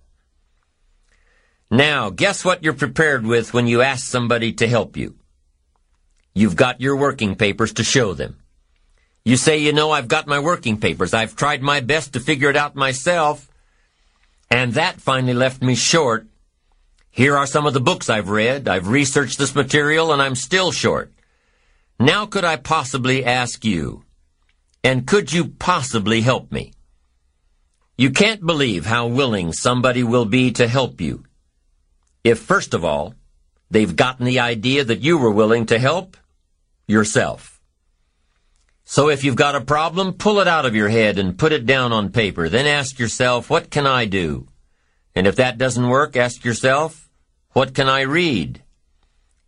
Now, 1.72 2.12
guess 2.12 2.46
what 2.46 2.64
you're 2.64 2.74
prepared 2.74 3.26
with 3.26 3.54
when 3.54 3.66
you 3.66 3.82
ask 3.82 4.06
somebody 4.06 4.54
to 4.54 4.68
help 4.68 4.96
you? 4.96 5.16
You've 6.36 6.56
got 6.56 6.82
your 6.82 6.96
working 6.96 7.36
papers 7.36 7.74
to 7.74 7.84
show 7.84 8.14
them. 8.14 8.38
You 9.26 9.38
say, 9.38 9.58
you 9.58 9.74
know, 9.74 9.92
I've 9.92 10.08
got 10.08 10.28
my 10.28 10.40
working 10.40 10.80
papers. 10.80 11.14
I've 11.14 11.36
tried 11.36 11.62
my 11.62 11.80
best 11.80 12.14
to 12.14 12.20
figure 12.20 12.50
it 12.50 12.58
out 12.58 12.76
myself. 12.76 13.50
And 14.52 14.74
that 14.74 15.02
finally 15.02 15.34
left 15.34 15.64
me 15.64 15.76
short. 15.76 16.28
Here 17.10 17.38
are 17.38 17.48
some 17.48 17.66
of 17.66 17.74
the 17.74 17.80
books 17.80 18.10
I've 18.10 18.30
read. 18.30 18.68
I've 18.68 18.88
researched 18.88 19.40
this 19.40 19.56
material 19.56 20.12
and 20.12 20.22
I'm 20.22 20.36
still 20.36 20.72
short. 20.72 21.12
Now 22.04 22.26
could 22.26 22.44
I 22.44 22.58
possibly 22.58 23.24
ask 23.24 23.64
you, 23.64 24.04
and 24.84 25.08
could 25.08 25.32
you 25.32 25.46
possibly 25.48 26.20
help 26.20 26.52
me? 26.52 26.74
You 27.98 28.10
can't 28.10 28.46
believe 28.46 28.86
how 28.86 29.08
willing 29.08 29.54
somebody 29.54 30.04
will 30.04 30.26
be 30.26 30.52
to 30.52 30.68
help 30.68 31.00
you. 31.00 31.24
If 32.22 32.40
first 32.40 32.74
of 32.74 32.84
all, 32.84 33.16
they've 33.72 33.96
gotten 33.96 34.26
the 34.26 34.42
idea 34.42 34.84
that 34.84 35.00
you 35.00 35.18
were 35.18 35.32
willing 35.32 35.66
to 35.68 35.80
help 35.80 36.18
yourself. 36.88 37.62
So 38.84 39.08
if 39.08 39.24
you've 39.24 39.38
got 39.38 39.56
a 39.56 39.62
problem, 39.62 40.12
pull 40.12 40.42
it 40.42 40.48
out 40.48 40.66
of 40.66 40.76
your 40.76 40.90
head 40.90 41.18
and 41.18 41.40
put 41.40 41.54
it 41.54 41.66
down 41.66 41.94
on 41.94 42.12
paper. 42.12 42.50
Then 42.50 42.68
ask 42.68 43.00
yourself, 43.00 43.50
what 43.50 43.70
can 43.70 43.88
I 43.88 44.04
do? 44.04 44.50
And 45.16 45.26
if 45.26 45.38
that 45.38 45.58
doesn't 45.58 45.88
work, 45.88 46.18
ask 46.18 46.44
yourself, 46.44 47.10
what 47.54 47.74
can 47.74 47.88
I 47.88 48.02
read? 48.02 48.63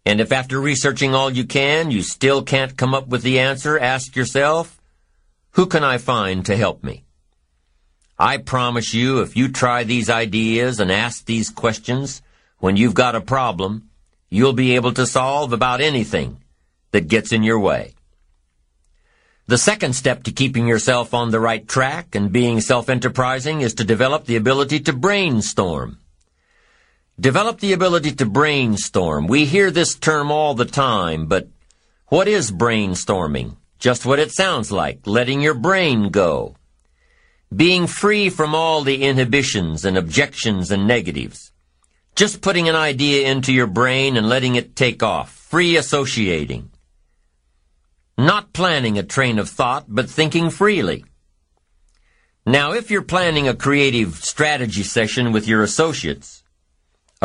And 0.06 0.22
if 0.22 0.32
after 0.32 0.60
researching 0.60 1.16
all 1.16 1.32
you 1.32 1.46
can, 1.46 1.90
you 1.90 2.04
still 2.04 2.44
can't 2.44 2.78
come 2.78 2.94
up 2.94 3.08
with 3.08 3.24
the 3.24 3.40
answer, 3.40 3.80
ask 3.80 4.16
yourself, 4.16 4.80
who 5.52 5.66
can 5.66 5.84
I 5.84 5.98
find 5.98 6.46
to 6.46 6.56
help 6.56 6.84
me? 6.84 7.06
I 8.20 8.38
promise 8.38 8.94
you, 8.94 9.22
if 9.22 9.36
you 9.36 9.50
try 9.50 9.84
these 9.84 10.10
ideas 10.10 10.80
and 10.80 10.92
ask 10.92 11.26
these 11.26 11.50
questions, 11.50 12.22
when 12.60 12.78
you've 12.78 12.94
got 12.94 13.16
a 13.16 13.22
problem, 13.22 13.90
you'll 14.30 14.54
be 14.54 14.76
able 14.76 14.94
to 14.94 15.08
solve 15.08 15.54
about 15.54 15.82
anything 15.82 16.38
that 16.92 17.08
gets 17.08 17.32
in 17.32 17.44
your 17.44 17.60
way. 17.60 17.94
The 19.48 19.58
second 19.58 19.94
step 19.94 20.24
to 20.24 20.32
keeping 20.32 20.68
yourself 20.68 21.14
on 21.14 21.32
the 21.32 21.40
right 21.40 21.68
track 21.68 22.16
and 22.16 22.32
being 22.32 22.62
self-enterprising 22.62 23.62
is 23.62 23.76
to 23.76 23.84
develop 23.84 24.26
the 24.26 24.38
ability 24.38 24.80
to 24.82 24.94
brainstorm. 24.94 26.00
Develop 27.20 27.62
the 27.62 27.72
ability 27.72 28.12
to 28.16 28.26
brainstorm. 28.26 29.28
We 29.28 29.46
hear 29.46 29.72
this 29.72 29.96
term 29.96 30.32
all 30.32 30.54
the 30.54 30.66
time, 30.66 31.28
but 31.28 31.48
what 32.08 32.28
is 32.28 32.52
brainstorming? 32.52 33.56
Just 33.80 34.06
what 34.06 34.20
it 34.20 34.34
sounds 34.34 34.70
like, 34.70 35.08
letting 35.08 35.42
your 35.42 35.54
brain 35.54 36.10
go. 36.10 36.56
Being 37.56 37.88
free 37.88 38.30
from 38.30 38.54
all 38.54 38.82
the 38.82 39.04
inhibitions 39.04 39.86
and 39.86 39.98
objections 39.98 40.72
and 40.72 40.88
negatives. 40.88 41.54
Just 42.16 42.42
putting 42.42 42.68
an 42.68 42.76
idea 42.76 43.30
into 43.30 43.54
your 43.54 43.68
brain 43.68 44.18
and 44.18 44.28
letting 44.28 44.56
it 44.56 44.76
take 44.76 45.02
off. 45.02 45.32
Free 45.32 45.78
associating. 45.78 46.70
Not 48.18 48.52
planning 48.52 48.98
a 48.98 49.04
train 49.04 49.40
of 49.40 49.50
thought, 49.50 49.86
but 49.88 50.10
thinking 50.10 50.50
freely. 50.50 51.06
Now, 52.46 52.74
if 52.74 52.92
you're 52.92 53.02
planning 53.02 53.48
a 53.48 53.56
creative 53.56 54.16
strategy 54.16 54.84
session 54.84 55.32
with 55.32 55.48
your 55.48 55.64
associates, 55.64 56.44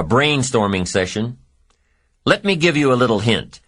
a 0.01 0.03
brainstorming 0.03 0.89
session, 0.89 1.37
let 2.25 2.43
me 2.43 2.57
give 2.57 2.75
you 2.75 2.91
a 2.91 2.97
little 3.03 3.19
hint. 3.19 3.61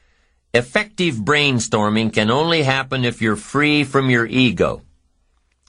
Effective 0.54 1.16
brainstorming 1.16 2.10
can 2.10 2.30
only 2.30 2.62
happen 2.62 3.04
if 3.04 3.20
you're 3.20 3.36
free 3.36 3.84
from 3.84 4.08
your 4.08 4.24
ego. 4.24 4.80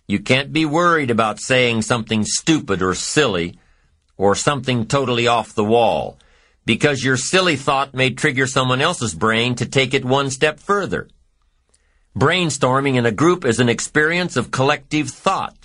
You 0.08 0.19
can't 0.19 0.53
be 0.53 0.64
worried 0.64 1.11
about 1.11 1.42
saying 1.42 1.82
something 1.82 2.24
stupid 2.24 2.82
or 2.82 2.95
silly 2.95 3.59
or 4.16 4.35
something 4.35 4.85
totally 4.85 5.27
off 5.27 5.53
the 5.53 5.66
wall 5.66 6.17
because 6.64 7.03
your 7.03 7.17
silly 7.17 7.58
thought 7.58 7.93
may 7.93 8.11
trigger 8.11 8.48
someone 8.48 8.80
else's 8.80 9.14
brain 9.14 9.56
to 9.56 9.66
take 9.66 9.93
it 9.93 10.06
one 10.06 10.30
step 10.30 10.61
further. 10.61 11.09
Brainstorming 12.17 12.95
in 12.95 13.06
a 13.06 13.11
group 13.11 13.43
is 13.43 13.59
an 13.59 13.67
experience 13.67 14.38
of 14.38 14.50
collective 14.50 15.09
thought 15.09 15.62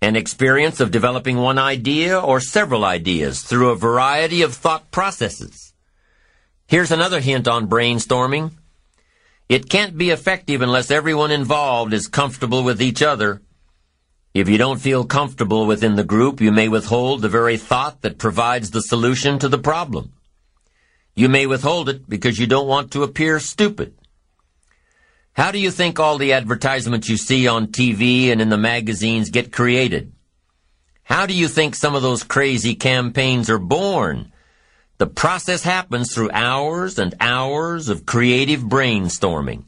an 0.00 0.16
experience 0.16 0.80
of 0.80 0.90
developing 0.90 1.36
one 1.36 1.58
idea 1.58 2.18
or 2.18 2.40
several 2.40 2.84
ideas 2.84 3.42
through 3.42 3.70
a 3.70 3.76
variety 3.76 4.42
of 4.42 4.54
thought 4.54 4.90
processes. 4.90 5.72
Here's 6.66 6.90
another 6.90 7.20
hint 7.20 7.46
on 7.48 7.68
brainstorming. 7.68 8.52
It 9.48 9.68
can't 9.68 9.96
be 9.96 10.10
effective 10.10 10.62
unless 10.62 10.90
everyone 10.90 11.30
involved 11.30 11.92
is 11.92 12.08
comfortable 12.08 12.62
with 12.62 12.80
each 12.80 13.02
other. 13.02 13.42
If 14.32 14.48
you 14.48 14.58
don't 14.58 14.80
feel 14.80 15.04
comfortable 15.04 15.66
within 15.66 15.96
the 15.96 16.04
group, 16.04 16.40
you 16.40 16.50
may 16.50 16.68
withhold 16.68 17.22
the 17.22 17.28
very 17.28 17.56
thought 17.56 18.02
that 18.02 18.18
provides 18.18 18.70
the 18.70 18.80
solution 18.80 19.38
to 19.38 19.48
the 19.48 19.58
problem. 19.58 20.12
You 21.14 21.28
may 21.28 21.46
withhold 21.46 21.88
it 21.88 22.08
because 22.08 22.38
you 22.38 22.46
don't 22.46 22.66
want 22.66 22.90
to 22.92 23.04
appear 23.04 23.38
stupid. 23.38 23.94
How 25.34 25.50
do 25.50 25.58
you 25.58 25.72
think 25.72 25.98
all 25.98 26.16
the 26.16 26.32
advertisements 26.32 27.08
you 27.08 27.16
see 27.16 27.48
on 27.48 27.66
TV 27.66 28.28
and 28.28 28.40
in 28.40 28.50
the 28.50 28.56
magazines 28.56 29.30
get 29.30 29.50
created? 29.50 30.12
How 31.02 31.26
do 31.26 31.34
you 31.34 31.48
think 31.48 31.74
some 31.74 31.96
of 31.96 32.02
those 32.02 32.22
crazy 32.22 32.76
campaigns 32.76 33.50
are 33.50 33.58
born? 33.58 34.32
The 34.98 35.08
process 35.08 35.64
happens 35.64 36.14
through 36.14 36.30
hours 36.30 37.00
and 37.00 37.16
hours 37.18 37.88
of 37.88 38.06
creative 38.06 38.60
brainstorming 38.60 39.64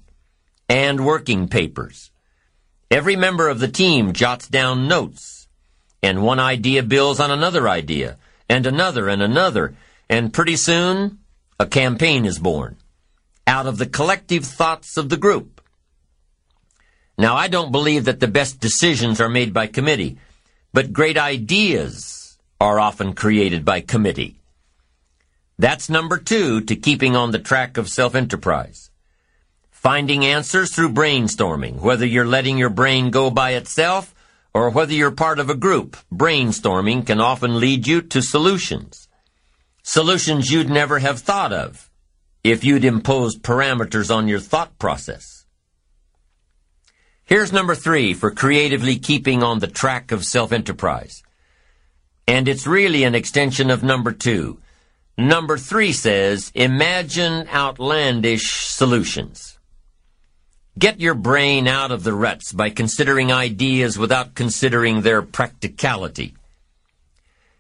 and 0.69 1.05
working 1.05 1.49
papers. 1.49 2.13
Every 2.89 3.17
member 3.17 3.49
of 3.49 3.59
the 3.59 3.67
team 3.67 4.13
jots 4.13 4.47
down 4.47 4.87
notes, 4.87 5.49
and 6.01 6.23
one 6.23 6.39
idea 6.39 6.85
builds 6.85 7.19
on 7.19 7.33
another 7.33 7.69
idea, 7.69 8.19
and 8.49 8.67
another 8.67 9.09
and 9.09 9.21
another, 9.21 9.75
and 10.09 10.33
pretty 10.33 10.55
soon 10.55 11.19
a 11.59 11.67
campaign 11.67 12.25
is 12.25 12.39
born 12.39 12.77
out 13.49 13.67
of 13.67 13.79
the 13.79 13.87
collective 13.87 14.45
thoughts 14.45 14.97
of 14.97 15.09
the 15.09 15.17
group. 15.17 15.56
Now, 17.19 17.35
I 17.37 17.49
don't 17.49 17.73
believe 17.73 18.05
that 18.05 18.21
the 18.21 18.29
best 18.29 18.61
decisions 18.61 19.21
are 19.21 19.29
made 19.29 19.55
by 19.55 19.67
committee, 19.67 20.19
but 20.73 20.93
great 20.93 21.17
ideas 21.17 22.37
are 22.61 22.79
often 22.79 23.15
created 23.15 23.65
by 23.65 23.81
committee. 23.81 24.37
That's 25.59 25.89
number 25.89 26.19
two 26.19 26.61
to 26.63 26.77
keeping 26.77 27.17
on 27.17 27.31
the 27.31 27.39
track 27.39 27.79
of 27.79 27.89
self-enterprise. 27.89 28.91
Finding 29.71 30.27
answers 30.27 30.75
through 30.75 30.93
brainstorming, 30.93 31.81
whether 31.81 32.05
you're 32.05 32.27
letting 32.27 32.59
your 32.59 32.71
brain 32.71 33.11
go 33.11 33.31
by 33.31 33.53
itself 33.53 34.15
or 34.53 34.71
whether 34.71 34.93
you're 34.93 35.11
part 35.11 35.39
of 35.39 35.49
a 35.49 35.55
group, 35.55 35.97
brainstorming 36.13 37.07
can 37.07 37.21
often 37.21 37.61
lead 37.61 37.87
you 37.87 38.03
to 38.03 38.21
solutions. 38.21 39.09
Solutions 39.83 40.51
you'd 40.51 40.69
never 40.69 40.99
have 40.99 41.21
thought 41.21 41.53
of 41.53 41.91
if 42.43 42.65
you'd 42.65 42.85
imposed 42.85 43.43
parameters 43.43 44.15
on 44.15 44.29
your 44.29 44.41
thought 44.41 44.79
process. 44.79 45.36
Here's 47.27 47.53
number 47.53 47.75
three 47.75 48.15
for 48.15 48.31
creatively 48.31 49.01
keeping 49.01 49.43
on 49.43 49.59
the 49.59 49.67
track 49.67 50.13
of 50.13 50.25
self-enterprise. 50.25 51.25
And 52.29 52.47
it's 52.47 52.69
really 52.69 53.03
an 53.03 53.17
extension 53.17 53.69
of 53.69 53.83
number 53.83 54.13
two. 54.13 54.61
Number 55.19 55.59
three 55.59 55.93
says, 55.93 56.53
imagine 56.55 57.49
outlandish 57.49 58.67
solutions. 58.67 59.59
Get 60.79 61.01
your 61.01 61.15
brain 61.15 61.67
out 61.67 61.91
of 61.91 62.05
the 62.05 62.15
ruts 62.15 62.53
by 62.53 62.71
considering 62.71 63.33
ideas 63.33 63.99
without 63.99 64.37
considering 64.37 65.01
their 65.01 65.21
practicality. 65.21 66.37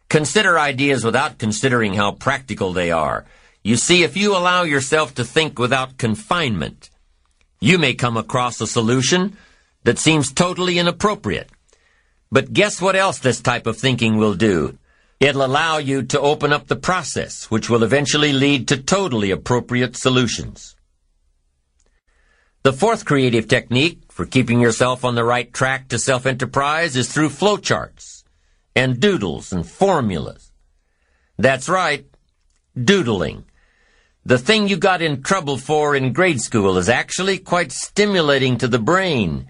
Consider 0.08 0.60
ideas 0.60 1.04
without 1.04 1.38
considering 1.38 1.94
how 1.94 2.12
practical 2.12 2.72
they 2.72 2.92
are. 2.92 3.24
You 3.64 3.76
see, 3.76 4.04
if 4.04 4.16
you 4.16 4.36
allow 4.36 4.62
yourself 4.62 5.14
to 5.16 5.24
think 5.24 5.58
without 5.58 5.98
confinement, 5.98 6.88
you 7.58 7.78
may 7.78 7.94
come 7.94 8.16
across 8.16 8.60
a 8.60 8.66
solution 8.68 9.36
that 9.86 10.00
seems 10.00 10.32
totally 10.32 10.78
inappropriate. 10.80 11.48
But 12.32 12.52
guess 12.52 12.82
what 12.82 12.96
else 12.96 13.20
this 13.20 13.40
type 13.40 13.68
of 13.68 13.76
thinking 13.76 14.16
will 14.16 14.34
do? 14.34 14.78
It'll 15.20 15.44
allow 15.44 15.78
you 15.78 16.02
to 16.02 16.20
open 16.20 16.52
up 16.52 16.66
the 16.66 16.74
process, 16.74 17.44
which 17.52 17.70
will 17.70 17.84
eventually 17.84 18.32
lead 18.32 18.66
to 18.68 18.78
totally 18.78 19.30
appropriate 19.30 19.96
solutions. 19.96 20.74
The 22.64 22.72
fourth 22.72 23.04
creative 23.04 23.46
technique 23.46 24.00
for 24.10 24.26
keeping 24.26 24.60
yourself 24.60 25.04
on 25.04 25.14
the 25.14 25.22
right 25.22 25.52
track 25.54 25.86
to 25.88 26.00
self-enterprise 26.00 26.96
is 26.96 27.08
through 27.08 27.28
flowcharts 27.28 28.24
and 28.74 28.98
doodles 28.98 29.52
and 29.52 29.64
formulas. 29.64 30.50
That's 31.38 31.68
right, 31.68 32.06
doodling. 32.74 33.44
The 34.24 34.38
thing 34.38 34.66
you 34.66 34.78
got 34.78 35.00
in 35.00 35.22
trouble 35.22 35.58
for 35.58 35.94
in 35.94 36.12
grade 36.12 36.40
school 36.40 36.76
is 36.76 36.88
actually 36.88 37.38
quite 37.38 37.70
stimulating 37.70 38.58
to 38.58 38.66
the 38.66 38.80
brain 38.80 39.46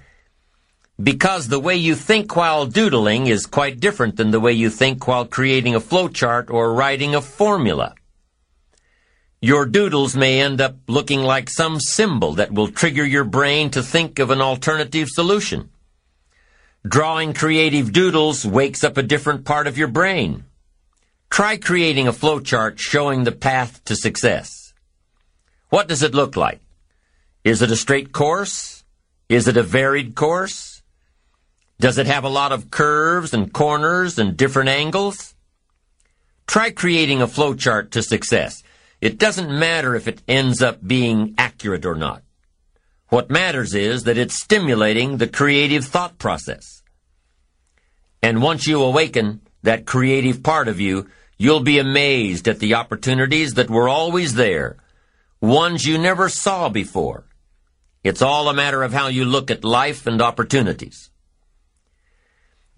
because 1.03 1.49
the 1.49 1.61
way 1.61 1.77
you 1.77 1.95
think 1.95 2.35
while 2.37 2.65
doodling 2.65 3.27
is 3.27 3.45
quite 3.45 3.81
different 3.81 4.17
than 4.17 4.31
the 4.31 4.41
way 4.41 4.53
you 4.53 4.71
think 4.71 5.07
while 5.07 5.27
creating 5.27 5.75
a 5.75 5.81
flowchart 5.81 6.51
or 6.51 6.73
writing 6.73 7.15
a 7.15 7.21
formula. 7.21 7.95
Your 9.43 9.67
doodles 9.67 10.17
may 10.17 10.41
end 10.41 10.61
up 10.61 10.77
looking 10.89 11.23
like 11.23 11.51
some 11.51 11.79
symbol 11.79 12.33
that 12.35 12.53
will 12.53 12.69
trigger 12.69 13.05
your 13.05 13.25
brain 13.25 13.71
to 13.71 13.83
think 13.83 14.19
of 14.19 14.31
an 14.31 14.41
alternative 14.41 15.09
solution. 15.09 15.69
Drawing 16.89 17.35
creative 17.35 17.93
doodles 17.93 18.47
wakes 18.47 18.83
up 18.83 18.97
a 18.97 19.03
different 19.03 19.45
part 19.45 19.67
of 19.67 19.77
your 19.77 19.89
brain. 19.89 20.45
Try 21.29 21.59
creating 21.59 22.09
a 22.09 22.13
flowchart 22.13 22.79
showing 22.79 23.25
the 23.25 23.33
path 23.33 23.85
to 23.85 23.97
success. 23.97 24.73
What 25.69 25.89
does 25.89 26.03
it 26.03 26.15
look 26.15 26.37
like? 26.37 26.61
Is 27.45 27.61
it 27.61 27.71
a 27.71 27.77
straight 27.77 28.13
course? 28.13 28.85
Is 29.29 29.47
it 29.47 29.57
a 29.57 29.63
varied 29.63 30.15
course? 30.15 30.76
Does 31.79 31.99
it 31.99 32.07
have 32.07 32.25
a 32.25 32.31
lot 32.31 32.53
of 32.53 32.71
curves 32.71 33.35
and 33.35 33.53
corners 33.53 34.19
and 34.19 34.37
different 34.37 34.71
angles? 34.71 35.35
Try 36.47 36.71
creating 36.71 37.21
a 37.21 37.27
flowchart 37.27 37.91
to 37.91 38.03
success. 38.03 38.63
It 39.01 39.19
doesn't 39.19 39.51
matter 39.51 39.95
if 39.95 40.09
it 40.09 40.23
ends 40.27 40.63
up 40.63 40.87
being 40.87 41.35
accurate 41.37 41.85
or 41.85 41.95
not. 41.95 42.23
What 43.09 43.31
matters 43.31 43.75
is 43.75 44.05
that 44.05 44.17
it's 44.17 44.41
stimulating 44.41 45.19
the 45.19 45.29
creative 45.29 45.85
thought 45.85 46.19
process. 46.19 46.83
And 48.23 48.43
once 48.43 48.67
you 48.67 48.83
awaken 48.83 49.43
that 49.63 49.87
creative 49.87 50.43
part 50.43 50.69
of 50.69 50.81
you, 50.81 51.09
you'll 51.37 51.61
be 51.61 51.79
amazed 51.79 52.49
at 52.49 52.59
the 52.59 52.75
opportunities 52.75 53.55
that 53.55 53.69
were 53.69 53.89
always 53.89 54.35
there, 54.35 54.79
ones 55.41 55.85
you 55.85 55.99
never 55.99 56.29
saw 56.31 56.71
before. 56.71 57.27
It's 58.03 58.23
all 58.23 58.49
a 58.49 58.55
matter 58.55 58.83
of 58.83 58.95
how 58.95 59.09
you 59.09 59.25
look 59.27 59.51
at 59.51 59.63
life 59.63 60.07
and 60.07 60.23
opportunities. 60.23 61.11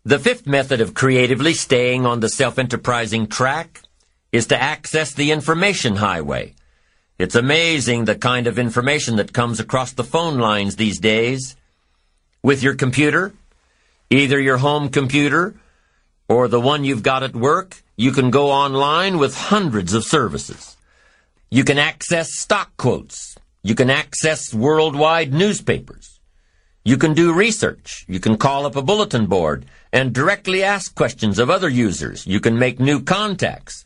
The 0.05 0.19
fifth 0.19 0.47
method 0.47 0.81
of 0.81 0.95
creatively 0.95 1.55
staying 1.55 2.07
on 2.07 2.21
the 2.21 2.29
self-enterprising 2.29 3.27
track 3.27 3.83
is 4.31 4.47
to 4.47 4.61
access 4.61 5.13
the 5.13 5.33
information 5.33 5.97
highway. 5.97 6.55
It's 7.19 7.35
amazing 7.35 8.05
the 8.05 8.15
kind 8.15 8.47
of 8.47 8.59
information 8.59 9.17
that 9.17 9.33
comes 9.33 9.59
across 9.59 9.93
the 9.93 10.05
phone 10.05 10.39
lines 10.39 10.77
these 10.77 11.01
days. 11.01 11.57
With 12.43 12.63
your 12.63 12.75
computer, 12.75 13.35
either 14.09 14.39
your 14.39 14.59
home 14.59 14.89
computer 14.89 15.57
or 16.29 16.47
the 16.47 16.61
one 16.61 16.85
you've 16.85 17.03
got 17.03 17.25
at 17.25 17.35
work, 17.35 17.83
you 17.97 18.13
can 18.13 18.31
go 18.31 18.51
online 18.51 19.19
with 19.19 19.35
hundreds 19.35 19.95
of 19.95 20.05
services. 20.05 20.77
You 21.51 21.65
can 21.65 21.79
access 21.79 22.33
stock 22.33 22.77
quotes. 22.77 23.37
You 23.65 23.75
can 23.75 23.91
access 23.91 24.55
worldwide 24.55 25.35
newspapers. 25.35 26.21
You 26.85 26.97
can 26.97 27.15
do 27.15 27.33
research. 27.33 28.05
You 28.07 28.21
can 28.21 28.37
call 28.37 28.65
up 28.65 28.77
a 28.77 28.83
bulletin 28.83 29.27
board 29.27 29.67
and 29.93 30.13
directly 30.13 30.63
ask 30.63 30.95
questions 30.95 31.39
of 31.39 31.51
other 31.51 31.69
users. 31.69 32.27
You 32.27 32.41
can 32.41 32.59
make 32.59 32.79
new 32.79 33.03
contacts, 33.03 33.85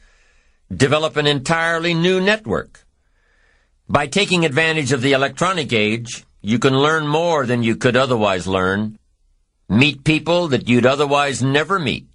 develop 0.75 1.17
an 1.17 1.27
entirely 1.27 1.95
new 1.95 2.21
network. 2.21 2.85
By 3.89 4.07
taking 4.07 4.45
advantage 4.45 4.93
of 4.93 5.03
the 5.03 5.13
electronic 5.13 5.73
age, 5.73 6.25
you 6.41 6.59
can 6.59 6.77
learn 6.77 7.07
more 7.07 7.47
than 7.47 7.63
you 7.63 7.77
could 7.77 7.97
otherwise 7.97 8.47
learn, 8.47 8.99
meet 9.69 10.05
people 10.05 10.49
that 10.49 10.69
you'd 10.69 10.87
otherwise 10.87 11.43
never 11.43 11.79
meet. 11.79 12.07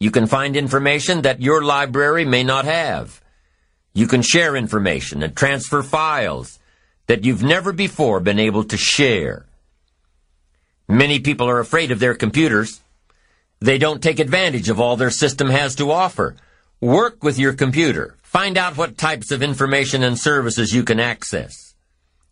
You 0.00 0.10
can 0.10 0.26
find 0.26 0.56
information 0.56 1.22
that 1.22 1.42
your 1.42 1.62
library 1.64 2.24
may 2.24 2.44
not 2.44 2.64
have. 2.64 3.20
You 3.94 4.06
can 4.06 4.22
share 4.22 4.54
information 4.54 5.22
and 5.24 5.36
transfer 5.36 5.82
files 5.82 6.58
that 7.08 7.24
you've 7.24 7.42
never 7.42 7.72
before 7.72 8.20
been 8.20 8.38
able 8.38 8.62
to 8.64 8.76
share. 8.76 9.46
Many 10.88 11.18
people 11.18 11.48
are 11.48 11.58
afraid 11.58 11.90
of 11.90 11.98
their 11.98 12.14
computers. 12.14 12.80
They 13.60 13.78
don't 13.78 14.02
take 14.02 14.20
advantage 14.20 14.68
of 14.68 14.80
all 14.80 14.96
their 14.96 15.10
system 15.10 15.48
has 15.50 15.74
to 15.76 15.90
offer. 15.90 16.36
Work 16.80 17.24
with 17.24 17.38
your 17.38 17.54
computer. 17.54 18.16
Find 18.22 18.56
out 18.56 18.76
what 18.76 18.96
types 18.96 19.32
of 19.32 19.42
information 19.42 20.04
and 20.04 20.18
services 20.18 20.72
you 20.72 20.84
can 20.84 21.00
access. 21.00 21.74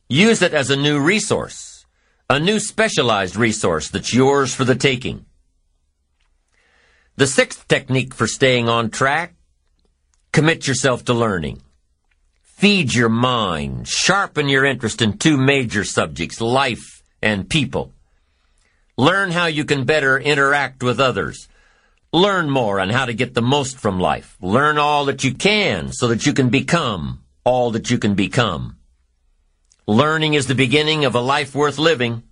Use 0.08 0.40
it 0.40 0.54
as 0.54 0.70
a 0.70 0.76
new 0.76 1.00
resource, 1.00 1.84
a 2.30 2.38
new 2.38 2.60
specialized 2.60 3.34
resource 3.34 3.90
that's 3.90 4.14
yours 4.14 4.54
for 4.54 4.64
the 4.64 4.76
taking. 4.76 5.26
The 7.16 7.26
sixth 7.26 7.66
technique 7.66 8.14
for 8.14 8.28
staying 8.28 8.68
on 8.68 8.90
track, 8.90 9.34
commit 10.30 10.68
yourself 10.68 11.04
to 11.06 11.14
learning. 11.14 11.62
Feed 12.42 12.94
your 12.94 13.08
mind, 13.08 13.88
sharpen 13.88 14.48
your 14.48 14.64
interest 14.64 15.02
in 15.02 15.18
two 15.18 15.36
major 15.36 15.82
subjects, 15.82 16.40
life 16.40 17.02
and 17.20 17.50
people. 17.50 17.95
Learn 18.98 19.30
how 19.30 19.46
you 19.46 19.64
can 19.64 19.84
better 19.84 20.18
interact 20.18 20.82
with 20.82 20.98
others. 21.00 21.48
Learn 22.12 22.48
more 22.48 22.80
on 22.80 22.88
how 22.88 23.04
to 23.04 23.12
get 23.12 23.34
the 23.34 23.42
most 23.42 23.78
from 23.78 24.00
life. 24.00 24.36
Learn 24.40 24.78
all 24.78 25.04
that 25.06 25.22
you 25.22 25.34
can 25.34 25.92
so 25.92 26.08
that 26.08 26.24
you 26.24 26.32
can 26.32 26.48
become 26.48 27.22
all 27.44 27.70
that 27.72 27.90
you 27.90 27.98
can 27.98 28.14
become. 28.14 28.76
Learning 29.86 30.34
is 30.34 30.46
the 30.48 30.54
beginning 30.54 31.04
of 31.04 31.14
a 31.14 31.20
life 31.20 31.54
worth 31.54 31.78
living. 31.78 32.24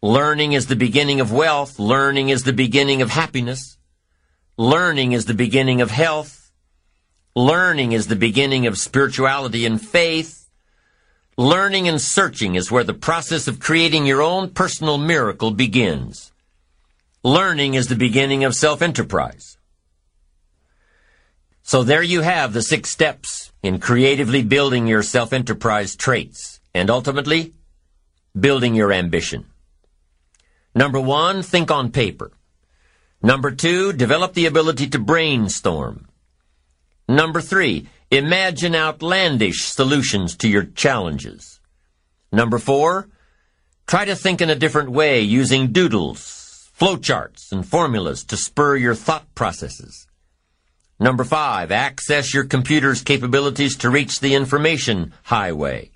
Learning 0.00 0.52
is 0.52 0.66
the 0.66 0.76
beginning 0.76 1.20
of 1.20 1.32
wealth. 1.32 1.78
Learning 1.78 2.28
is 2.28 2.44
the 2.44 2.52
beginning 2.52 3.02
of 3.02 3.10
happiness. 3.10 3.78
Learning 4.56 5.12
is 5.12 5.24
the 5.24 5.34
beginning 5.34 5.80
of 5.80 5.90
health. 5.90 6.52
Learning 7.34 7.92
is 7.92 8.06
the 8.08 8.16
beginning 8.16 8.66
of 8.66 8.78
spirituality 8.78 9.64
and 9.64 9.80
faith. 9.80 10.47
Learning 11.38 11.86
and 11.86 12.00
searching 12.00 12.56
is 12.56 12.68
where 12.68 12.82
the 12.82 12.92
process 12.92 13.46
of 13.46 13.60
creating 13.60 14.04
your 14.04 14.20
own 14.20 14.50
personal 14.50 14.98
miracle 14.98 15.52
begins. 15.52 16.32
Learning 17.22 17.74
is 17.74 17.86
the 17.86 17.94
beginning 17.94 18.42
of 18.42 18.56
self-enterprise. 18.56 19.56
So 21.62 21.84
there 21.84 22.02
you 22.02 22.22
have 22.22 22.52
the 22.52 22.60
six 22.60 22.90
steps 22.90 23.52
in 23.62 23.78
creatively 23.78 24.42
building 24.42 24.88
your 24.88 25.04
self-enterprise 25.04 25.94
traits 25.94 26.58
and 26.74 26.90
ultimately 26.90 27.52
building 28.36 28.74
your 28.74 28.92
ambition. 28.92 29.46
Number 30.74 30.98
one, 30.98 31.44
think 31.44 31.70
on 31.70 31.92
paper. 31.92 32.32
Number 33.22 33.52
two, 33.52 33.92
develop 33.92 34.34
the 34.34 34.46
ability 34.46 34.88
to 34.88 34.98
brainstorm. 34.98 36.08
Number 37.08 37.40
three, 37.40 37.86
imagine 38.10 38.74
outlandish 38.74 39.64
solutions 39.64 40.36
to 40.36 40.48
your 40.48 40.64
challenges. 40.64 41.60
Number 42.32 42.58
four, 42.58 43.08
try 43.86 44.04
to 44.04 44.16
think 44.16 44.40
in 44.40 44.50
a 44.50 44.54
different 44.54 44.90
way 44.90 45.20
using 45.20 45.72
doodles, 45.72 46.70
flowcharts, 46.78 47.52
and 47.52 47.66
formulas 47.66 48.24
to 48.24 48.36
spur 48.36 48.76
your 48.76 48.94
thought 48.94 49.34
processes. 49.34 50.06
Number 51.00 51.24
five, 51.24 51.70
access 51.70 52.34
your 52.34 52.44
computer's 52.44 53.02
capabilities 53.02 53.76
to 53.76 53.90
reach 53.90 54.20
the 54.20 54.34
information 54.34 55.12
highway. 55.24 55.90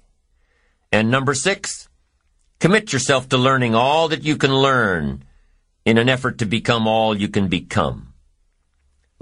And 0.92 1.10
number 1.10 1.34
six, 1.34 1.88
commit 2.60 2.92
yourself 2.92 3.28
to 3.30 3.36
learning 3.36 3.74
all 3.74 4.08
that 4.08 4.22
you 4.22 4.36
can 4.36 4.54
learn 4.54 5.24
in 5.84 5.98
an 5.98 6.08
effort 6.08 6.38
to 6.38 6.46
become 6.46 6.86
all 6.86 7.16
you 7.16 7.28
can 7.28 7.48
become. 7.48 8.11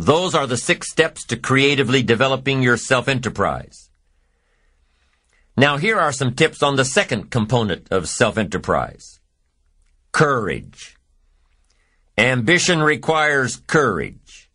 Those 0.01 0.35
are 0.35 0.47
the 0.47 0.57
six 0.57 0.91
steps 0.91 1.27
to 1.27 1.37
creatively 1.37 2.03
developing 2.03 2.63
your 2.63 2.79
self-enterprise. 2.79 3.91
Now 5.59 5.77
here 5.77 5.99
are 6.01 6.11
some 6.11 6.35
tips 6.35 6.63
on 6.63 6.77
the 6.77 6.87
second 6.87 7.31
component 7.31 7.89
of 7.91 8.09
self-enterprise. 8.09 9.21
Courage. 10.11 10.97
Ambition 12.17 12.83
requires 12.83 13.57
courage. 13.67 14.51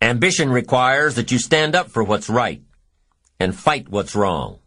Ambition 0.00 0.48
requires 0.48 1.16
that 1.16 1.32
you 1.32 1.40
stand 1.40 1.74
up 1.74 1.90
for 1.90 2.04
what's 2.04 2.30
right 2.30 2.62
and 3.40 3.56
fight 3.56 3.88
what's 3.88 4.14
wrong. 4.14 4.60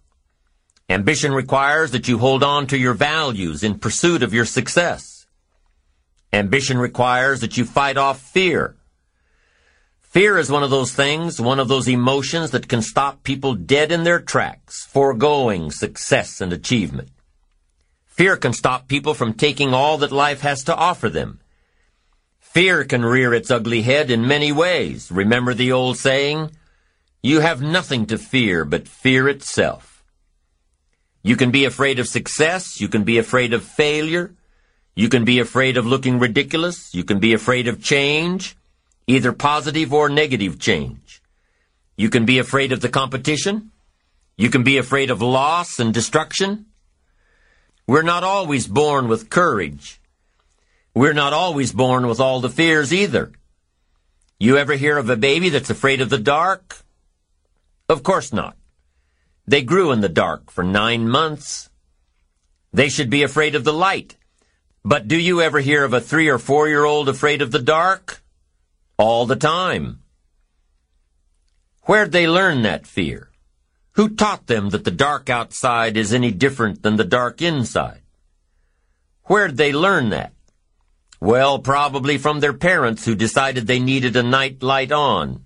Ambition 0.89 1.31
requires 1.31 1.91
that 1.91 2.09
you 2.09 2.17
hold 2.17 2.43
on 2.43 2.67
to 2.67 2.77
your 2.77 2.95
values 2.95 3.63
in 3.63 3.79
pursuit 3.79 4.23
of 4.23 4.33
your 4.33 4.45
success. 4.45 5.25
Ambition 6.33 6.77
requires 6.77 7.39
that 7.39 7.55
you 7.55 7.63
fight 7.63 7.95
off 7.95 8.19
fear. 8.19 8.75
Fear 10.15 10.37
is 10.37 10.49
one 10.49 10.63
of 10.63 10.69
those 10.69 10.93
things, 10.93 11.41
one 11.41 11.59
of 11.59 11.67
those 11.67 11.89
emotions 11.89 12.51
that 12.51 12.69
can 12.69 12.81
stop 12.81 13.21
people 13.23 13.53
dead 13.53 13.91
in 13.91 14.05
their 14.05 14.21
tracks, 14.21 14.85
foregoing 14.85 15.71
success 15.71 16.39
and 16.39 16.53
achievement. 16.53 17.09
Fear 18.05 18.37
can 18.37 18.53
stop 18.53 18.87
people 18.87 19.13
from 19.13 19.33
taking 19.33 19.73
all 19.73 19.97
that 19.97 20.13
life 20.13 20.39
has 20.39 20.63
to 20.63 20.73
offer 20.73 21.09
them. 21.09 21.41
Fear 22.39 22.85
can 22.85 23.03
rear 23.03 23.33
its 23.33 23.51
ugly 23.51 23.81
head 23.81 24.09
in 24.09 24.25
many 24.25 24.53
ways. 24.53 25.11
Remember 25.11 25.53
the 25.53 25.73
old 25.73 25.97
saying? 25.97 26.51
You 27.21 27.41
have 27.41 27.61
nothing 27.61 28.05
to 28.05 28.17
fear 28.17 28.63
but 28.63 28.87
fear 28.87 29.27
itself. 29.27 30.01
You 31.23 31.35
can 31.35 31.51
be 31.51 31.65
afraid 31.65 31.99
of 31.99 32.07
success. 32.07 32.79
You 32.79 32.87
can 32.87 33.03
be 33.03 33.17
afraid 33.17 33.51
of 33.51 33.65
failure. 33.65 34.33
You 34.95 35.09
can 35.09 35.25
be 35.25 35.39
afraid 35.39 35.75
of 35.75 35.85
looking 35.85 36.19
ridiculous. 36.19 36.93
You 36.93 37.03
can 37.03 37.19
be 37.19 37.33
afraid 37.33 37.67
of 37.67 37.83
change, 37.83 38.55
either 39.07 39.31
positive 39.31 39.93
or 39.93 40.09
negative 40.09 40.59
change. 40.59 41.21
You 41.97 42.09
can 42.09 42.25
be 42.25 42.39
afraid 42.39 42.71
of 42.71 42.81
the 42.81 42.89
competition. 42.89 43.71
You 44.37 44.49
can 44.49 44.63
be 44.63 44.77
afraid 44.77 45.11
of 45.11 45.21
loss 45.21 45.79
and 45.79 45.93
destruction. 45.93 46.65
We're 47.87 48.01
not 48.01 48.23
always 48.23 48.67
born 48.67 49.07
with 49.07 49.29
courage. 49.29 50.01
We're 50.93 51.13
not 51.13 51.33
always 51.33 51.71
born 51.71 52.07
with 52.07 52.19
all 52.19 52.41
the 52.41 52.49
fears 52.49 52.93
either. 52.93 53.31
You 54.39 54.57
ever 54.57 54.73
hear 54.73 54.97
of 54.97 55.09
a 55.09 55.15
baby 55.15 55.49
that's 55.49 55.69
afraid 55.69 56.01
of 56.01 56.09
the 56.09 56.17
dark? 56.17 56.83
Of 57.87 58.03
course 58.03 58.33
not. 58.33 58.57
They 59.47 59.61
grew 59.61 59.91
in 59.91 60.01
the 60.01 60.09
dark 60.09 60.51
for 60.51 60.63
nine 60.63 61.07
months. 61.07 61.69
They 62.73 62.89
should 62.89 63.09
be 63.09 63.23
afraid 63.23 63.55
of 63.55 63.63
the 63.63 63.73
light. 63.73 64.17
But 64.83 65.07
do 65.07 65.17
you 65.17 65.41
ever 65.41 65.59
hear 65.59 65.83
of 65.83 65.93
a 65.93 66.01
three 66.01 66.27
or 66.27 66.39
four 66.39 66.67
year 66.67 66.83
old 66.83 67.07
afraid 67.07 67.41
of 67.41 67.51
the 67.51 67.61
dark? 67.61 68.21
All 68.97 69.25
the 69.25 69.35
time. 69.35 69.99
Where'd 71.83 72.11
they 72.11 72.27
learn 72.27 72.61
that 72.61 72.87
fear? 72.87 73.29
Who 73.93 74.15
taught 74.15 74.47
them 74.47 74.69
that 74.69 74.85
the 74.85 74.91
dark 74.91 75.29
outside 75.29 75.97
is 75.97 76.13
any 76.13 76.31
different 76.31 76.81
than 76.81 76.95
the 76.95 77.03
dark 77.03 77.41
inside? 77.41 78.01
Where'd 79.25 79.57
they 79.57 79.73
learn 79.73 80.09
that? 80.09 80.33
Well, 81.19 81.59
probably 81.59 82.17
from 82.17 82.39
their 82.39 82.53
parents 82.53 83.05
who 83.05 83.15
decided 83.15 83.67
they 83.67 83.79
needed 83.79 84.15
a 84.15 84.23
night 84.23 84.63
light 84.63 84.91
on. 84.91 85.43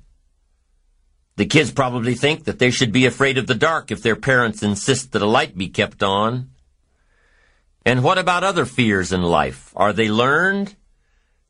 The 1.37 1.45
kids 1.45 1.71
probably 1.71 2.15
think 2.15 2.43
that 2.43 2.59
they 2.59 2.69
should 2.69 2.91
be 2.91 3.05
afraid 3.05 3.37
of 3.37 3.47
the 3.47 3.55
dark 3.55 3.91
if 3.91 4.03
their 4.03 4.15
parents 4.15 4.61
insist 4.61 5.13
that 5.13 5.21
a 5.21 5.27
light 5.27 5.57
be 5.57 5.69
kept 5.69 6.03
on. 6.03 6.49
And 7.85 8.03
what 8.03 8.17
about 8.17 8.43
other 8.43 8.65
fears 8.65 9.13
in 9.13 9.23
life? 9.23 9.71
Are 9.75 9.93
they 9.93 10.09
learned? 10.09 10.75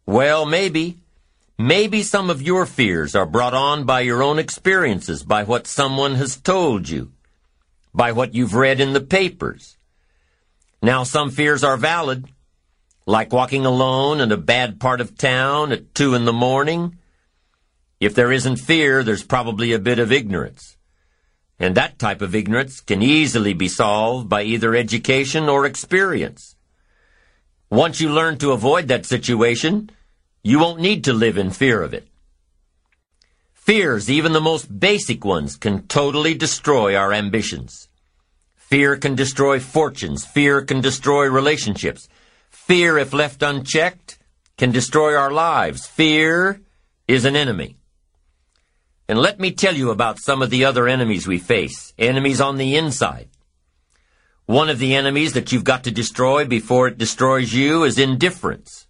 Well, 0.06 0.46
maybe. 0.46 1.00
Maybe 1.62 2.04
some 2.04 2.30
of 2.30 2.42
your 2.42 2.66
fears 2.66 3.16
are 3.16 3.26
brought 3.26 3.54
on 3.54 3.84
by 3.84 4.00
your 4.00 4.24
own 4.24 4.40
experiences, 4.40 5.24
by 5.24 5.44
what 5.44 5.68
someone 5.68 6.16
has 6.16 6.38
told 6.38 6.88
you, 6.88 7.12
by 7.94 8.14
what 8.14 8.34
you've 8.34 8.54
read 8.54 8.80
in 8.80 8.94
the 8.94 9.02
papers. 9.02 9.76
Now, 10.82 11.04
some 11.04 11.32
fears 11.32 11.62
are 11.62 11.76
valid, 11.76 12.30
like 13.06 13.34
walking 13.34 13.66
alone 13.66 14.22
in 14.22 14.32
a 14.32 14.38
bad 14.38 14.80
part 14.80 15.02
of 15.02 15.18
town 15.18 15.74
at 15.74 15.94
two 15.94 16.16
in 16.16 16.24
the 16.24 16.32
morning, 16.32 16.98
if 18.00 18.16
there 18.16 18.32
isn't 18.32 18.56
fear, 18.56 19.04
there's 19.04 19.24
probably 19.24 19.74
a 19.74 19.80
bit 19.80 20.00
of 20.00 20.14
ignorance. 20.14 20.78
And 21.60 21.76
that 21.76 22.00
type 22.00 22.22
of 22.22 22.34
ignorance 22.34 22.80
can 22.80 23.02
easily 23.02 23.52
be 23.52 23.68
solved 23.68 24.30
by 24.30 24.44
either 24.44 24.76
education 24.76 25.50
or 25.50 25.66
experience. 25.66 26.56
Once 27.70 28.00
you 28.00 28.08
learn 28.08 28.38
to 28.38 28.54
avoid 28.54 28.88
that 28.88 29.06
situation, 29.06 29.92
you 30.44 30.60
won't 30.60 30.80
need 30.80 31.04
to 31.04 31.14
live 31.14 31.38
in 31.38 31.52
fear 31.52 31.82
of 31.82 31.94
it. 31.94 32.08
Fears, 33.54 34.10
even 34.10 34.32
the 34.32 34.42
most 34.42 34.80
basic 34.80 35.24
ones, 35.24 35.56
can 35.56 35.88
totally 35.88 36.34
destroy 36.34 36.96
our 36.96 37.14
ambitions. 37.14 37.88
Fear 38.56 38.98
can 38.98 39.16
destroy 39.16 39.60
fortunes. 39.60 40.26
Fear 40.26 40.62
can 40.64 40.82
destroy 40.82 41.28
relationships. 41.28 42.08
Fear, 42.50 42.98
if 42.98 43.14
left 43.14 43.44
unchecked, 43.44 44.18
can 44.58 44.72
destroy 44.72 45.16
our 45.16 45.32
lives. 45.32 45.86
Fear 45.88 46.62
is 47.08 47.26
an 47.26 47.36
enemy. 47.36 47.78
And 49.08 49.18
let 49.18 49.40
me 49.40 49.52
tell 49.52 49.76
you 49.76 49.90
about 49.90 50.20
some 50.20 50.42
of 50.42 50.52
the 50.52 50.66
other 50.66 50.88
enemies 50.88 51.28
we 51.28 51.40
face, 51.40 51.94
enemies 51.98 52.40
on 52.40 52.58
the 52.58 52.76
inside. 52.76 53.30
One 54.46 54.70
of 54.70 54.80
the 54.80 54.96
enemies 54.96 55.34
that 55.34 55.52
you've 55.52 55.64
got 55.64 55.84
to 55.84 55.92
destroy 55.92 56.46
before 56.46 56.88
it 56.88 56.98
destroys 56.98 57.54
you 57.54 57.84
is 57.84 57.98
indifference. 57.98 58.88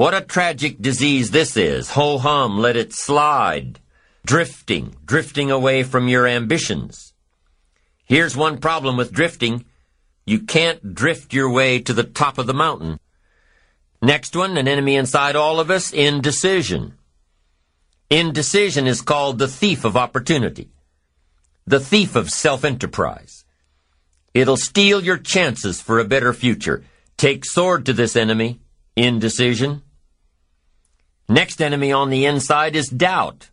What 0.00 0.14
a 0.14 0.22
tragic 0.22 0.80
disease 0.80 1.30
this 1.30 1.58
is. 1.58 1.90
Ho 1.90 2.16
hum, 2.16 2.56
let 2.56 2.74
it 2.74 2.94
slide. 2.94 3.80
Drifting, 4.24 4.96
drifting 5.04 5.50
away 5.50 5.82
from 5.82 6.08
your 6.08 6.26
ambitions. 6.26 7.12
Here's 8.06 8.34
one 8.34 8.56
problem 8.60 8.96
with 8.96 9.12
drifting. 9.12 9.66
You 10.24 10.38
can't 10.38 10.94
drift 10.94 11.34
your 11.34 11.50
way 11.50 11.80
to 11.80 11.92
the 11.92 12.02
top 12.02 12.38
of 12.38 12.46
the 12.46 12.54
mountain. 12.54 12.98
Next 14.00 14.34
one, 14.34 14.56
an 14.56 14.66
enemy 14.66 14.96
inside 14.96 15.36
all 15.36 15.60
of 15.60 15.70
us, 15.70 15.92
indecision. 15.92 16.94
Indecision 18.08 18.86
is 18.86 19.02
called 19.02 19.38
the 19.38 19.48
thief 19.48 19.84
of 19.84 19.98
opportunity, 19.98 20.70
the 21.66 21.78
thief 21.78 22.16
of 22.16 22.30
self-enterprise. 22.30 23.44
It'll 24.32 24.56
steal 24.56 25.04
your 25.04 25.18
chances 25.18 25.82
for 25.82 25.98
a 25.98 26.06
better 26.06 26.32
future. 26.32 26.84
Take 27.18 27.44
sword 27.44 27.84
to 27.84 27.92
this 27.92 28.16
enemy, 28.16 28.60
indecision. 28.96 29.82
Next 31.30 31.62
enemy 31.62 31.92
on 31.92 32.10
the 32.10 32.26
inside 32.26 32.74
is 32.74 32.88
doubt. 32.88 33.50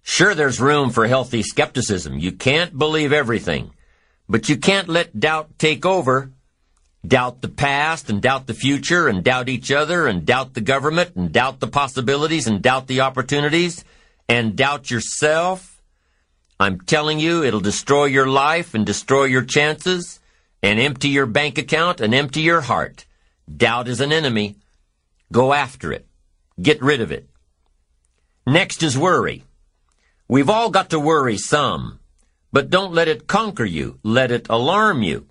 Sure, 0.00 0.32
there's 0.32 0.60
room 0.60 0.90
for 0.90 1.08
healthy 1.08 1.42
skepticism. 1.42 2.20
You 2.20 2.30
can't 2.30 2.78
believe 2.78 3.12
everything. 3.12 3.72
But 4.28 4.48
you 4.48 4.56
can't 4.56 4.88
let 4.88 5.18
doubt 5.18 5.58
take 5.58 5.84
over 5.84 6.30
doubt 7.04 7.40
the 7.40 7.48
past 7.48 8.10
and 8.10 8.22
doubt 8.22 8.46
the 8.46 8.54
future 8.54 9.08
and 9.08 9.24
doubt 9.24 9.48
each 9.48 9.72
other 9.72 10.06
and 10.06 10.24
doubt 10.24 10.54
the 10.54 10.60
government 10.60 11.16
and 11.16 11.32
doubt 11.32 11.58
the 11.58 11.66
possibilities 11.66 12.46
and 12.46 12.62
doubt 12.62 12.86
the 12.86 13.00
opportunities 13.00 13.84
and 14.28 14.54
doubt 14.54 14.88
yourself, 14.88 15.82
I'm 16.60 16.80
telling 16.80 17.18
you, 17.18 17.42
it'll 17.42 17.58
destroy 17.58 18.04
your 18.04 18.28
life 18.28 18.72
and 18.72 18.86
destroy 18.86 19.24
your 19.24 19.42
chances 19.42 20.20
and 20.62 20.78
empty 20.78 21.08
your 21.08 21.26
bank 21.26 21.58
account 21.58 22.00
and 22.00 22.14
empty 22.14 22.42
your 22.42 22.60
heart. 22.60 23.04
Doubt 23.52 23.88
is 23.88 24.00
an 24.00 24.12
enemy. 24.12 24.58
Go 25.32 25.52
after 25.52 25.92
it. 25.92 26.06
Get 26.60 26.82
rid 26.82 27.00
of 27.00 27.12
it. 27.12 27.28
Next 28.46 28.82
is 28.82 28.98
worry. 28.98 29.44
We've 30.28 30.50
all 30.50 30.70
got 30.70 30.90
to 30.90 31.00
worry 31.00 31.36
some, 31.36 32.00
but 32.52 32.70
don't 32.70 32.92
let 32.92 33.08
it 33.08 33.26
conquer 33.26 33.64
you. 33.64 33.98
Let 34.02 34.30
it 34.30 34.48
alarm 34.48 35.02
you. 35.02 35.26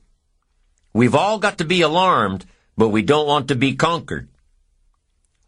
We've 0.93 1.15
all 1.15 1.37
got 1.37 1.59
to 1.59 1.65
be 1.65 1.81
alarmed, 1.81 2.45
but 2.77 2.89
we 2.89 3.01
don't 3.01 3.27
want 3.27 3.49
to 3.49 3.55
be 3.55 3.75
conquered. 3.75 4.27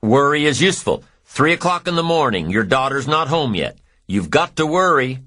Worry 0.01 0.45
is 0.45 0.61
useful. 0.61 1.03
Three 1.25 1.53
o'clock 1.53 1.87
in 1.87 1.95
the 1.95 2.03
morning, 2.03 2.49
your 2.49 2.63
daughter's 2.63 3.07
not 3.07 3.29
home 3.29 3.55
yet. 3.55 3.77
You've 4.07 4.29
got 4.29 4.57
to 4.57 4.65
worry. 4.65 5.19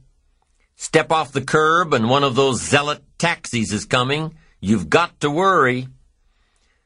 Step 0.77 1.11
off 1.11 1.33
the 1.33 1.41
curb 1.41 1.95
and 1.95 2.11
one 2.11 2.25
of 2.25 2.35
those 2.35 2.61
zealot 2.61 3.03
taxis 3.19 3.73
is 3.73 3.87
coming. 3.87 4.35
You've 4.61 4.91
got 4.91 5.21
to 5.21 5.31
worry. 5.31 5.89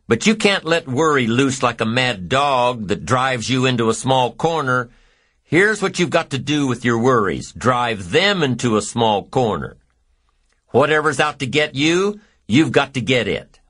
But 0.09 0.27
you 0.27 0.37
can't 0.37 0.65
let 0.65 0.89
worry 0.89 1.27
loose 1.27 1.63
like 1.63 1.83
a 1.83 1.87
mad 1.87 2.31
dog 2.31 2.89
that 2.89 3.05
drives 3.05 3.51
you 3.51 3.67
into 3.67 3.91
a 3.91 3.95
small 3.95 4.33
corner. 4.33 4.89
Here's 5.45 5.83
what 5.83 5.99
you've 5.99 6.09
got 6.09 6.31
to 6.31 6.39
do 6.39 6.67
with 6.67 6.83
your 6.83 6.99
worries. 6.99 7.53
Drive 7.53 8.11
them 8.11 8.43
into 8.43 8.79
a 8.79 8.83
small 8.83 9.25
corner. 9.25 9.77
Whatever's 10.71 11.21
out 11.21 11.41
to 11.41 11.47
get 11.47 11.75
you, 11.75 12.21
you've 12.47 12.73
got 12.73 12.95
to 12.95 13.03
get 13.03 13.29
it. 13.29 13.61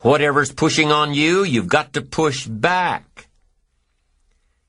Whatever's 0.00 0.52
pushing 0.52 0.90
on 0.90 1.14
you, 1.14 1.44
you've 1.44 1.68
got 1.68 1.92
to 1.92 2.02
push 2.02 2.46
back. 2.46 3.28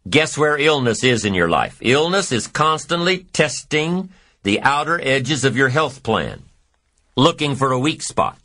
Guess 0.08 0.38
where 0.38 0.58
illness 0.58 1.04
is 1.04 1.26
in 1.26 1.34
your 1.34 1.50
life? 1.50 1.80
Illness 1.82 2.32
is 2.32 2.48
constantly 2.48 3.26
testing 3.34 4.10
the 4.44 4.62
outer 4.62 5.00
edges 5.02 5.44
of 5.44 5.58
your 5.58 5.70
health 5.70 6.02
plan, 6.04 6.44
looking 7.16 7.56
for 7.56 7.72
a 7.72 7.80
weak 7.80 8.02
spot. 8.02 8.38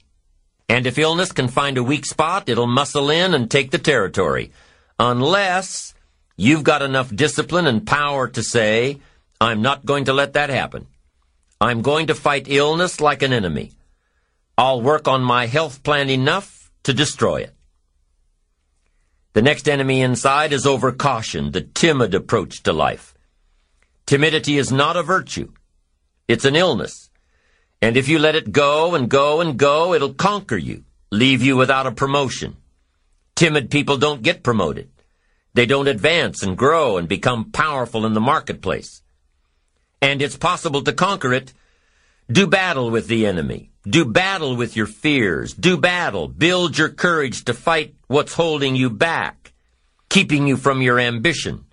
And 0.68 0.86
if 0.86 0.99
illness 0.99 1.33
can 1.33 1.49
find 1.49 1.76
a 1.76 1.83
weak 1.83 2.07
spot, 2.07 2.49
it'll 2.49 2.67
muscle 2.67 3.10
in 3.10 3.34
and 3.34 3.51
take 3.51 3.70
the 3.70 3.78
territory. 3.78 4.52
Unless 4.99 5.94
you've 6.36 6.65
got 6.65 6.83
enough 6.83 7.15
discipline 7.15 7.67
and 7.67 7.86
power 7.86 8.28
to 8.28 8.43
say, 8.43 9.01
I'm 9.41 9.62
not 9.62 9.84
going 9.84 10.07
to 10.07 10.12
let 10.12 10.33
that 10.34 10.51
happen. 10.51 10.86
I'm 11.60 11.83
going 11.83 12.07
to 12.09 12.15
fight 12.15 12.47
illness 12.49 13.01
like 13.01 13.23
an 13.23 13.33
enemy. 13.33 13.73
I'll 14.57 14.81
work 14.81 15.09
on 15.09 15.23
my 15.23 15.47
health 15.47 15.83
plan 15.83 16.09
enough 16.10 16.70
to 16.84 16.94
destroy 16.94 17.43
it. 17.43 17.55
The 19.33 19.43
next 19.43 19.68
enemy 19.68 20.01
inside 20.01 20.52
is 20.52 20.65
overcaution, 20.65 21.52
the 21.52 21.62
timid 21.62 22.15
approach 22.15 22.62
to 22.62 22.73
life. 22.73 23.15
Timidity 24.07 24.59
is 24.59 24.70
not 24.70 24.97
a 24.97 25.02
virtue. 25.02 25.52
It's 26.28 26.44
an 26.44 26.55
illness. 26.55 27.10
And 27.84 27.98
if 27.98 28.08
you 28.08 28.18
let 28.18 28.34
it 28.34 28.50
go 28.50 28.94
and 28.94 29.10
go 29.10 29.42
and 29.42 29.58
go, 29.58 29.92
it'll 29.92 30.14
conquer 30.14 30.56
you, 30.56 30.84
leave 31.10 31.42
you 31.42 31.54
without 31.54 31.86
a 31.86 31.92
promotion. 31.92 32.56
Timid 33.34 33.70
people 33.70 33.98
don't 33.98 34.22
get 34.22 34.42
promoted. 34.42 34.88
They 35.52 35.66
don't 35.66 35.86
advance 35.86 36.42
and 36.42 36.56
grow 36.56 36.96
and 36.96 37.06
become 37.06 37.52
powerful 37.52 38.06
in 38.06 38.14
the 38.14 38.22
marketplace. 38.22 39.02
And 40.00 40.22
it's 40.22 40.38
possible 40.38 40.80
to 40.84 40.94
conquer 40.94 41.34
it. 41.34 41.52
Do 42.32 42.46
battle 42.46 42.90
with 42.90 43.06
the 43.06 43.26
enemy. 43.26 43.70
Do 43.86 44.06
battle 44.06 44.56
with 44.56 44.76
your 44.78 44.86
fears. 44.86 45.52
Do 45.52 45.76
battle. 45.76 46.26
Build 46.26 46.78
your 46.78 46.88
courage 46.88 47.44
to 47.44 47.52
fight 47.52 47.94
what's 48.06 48.32
holding 48.32 48.76
you 48.76 48.88
back, 48.88 49.52
keeping 50.08 50.46
you 50.46 50.56
from 50.56 50.80
your 50.80 50.98
ambition. 50.98 51.66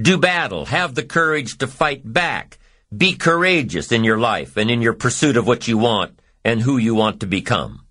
Do 0.00 0.16
battle. 0.16 0.64
Have 0.64 0.94
the 0.94 1.04
courage 1.04 1.58
to 1.58 1.66
fight 1.66 2.10
back. 2.10 2.58
Be 2.96 3.14
courageous 3.14 3.90
in 3.90 4.04
your 4.04 4.16
life 4.16 4.56
and 4.56 4.70
in 4.70 4.80
your 4.80 4.92
pursuit 4.92 5.36
of 5.36 5.46
what 5.46 5.66
you 5.66 5.76
want 5.76 6.20
and 6.44 6.62
who 6.62 6.78
you 6.78 6.94
want 6.94 7.20
to 7.20 7.26
become. 7.26 7.84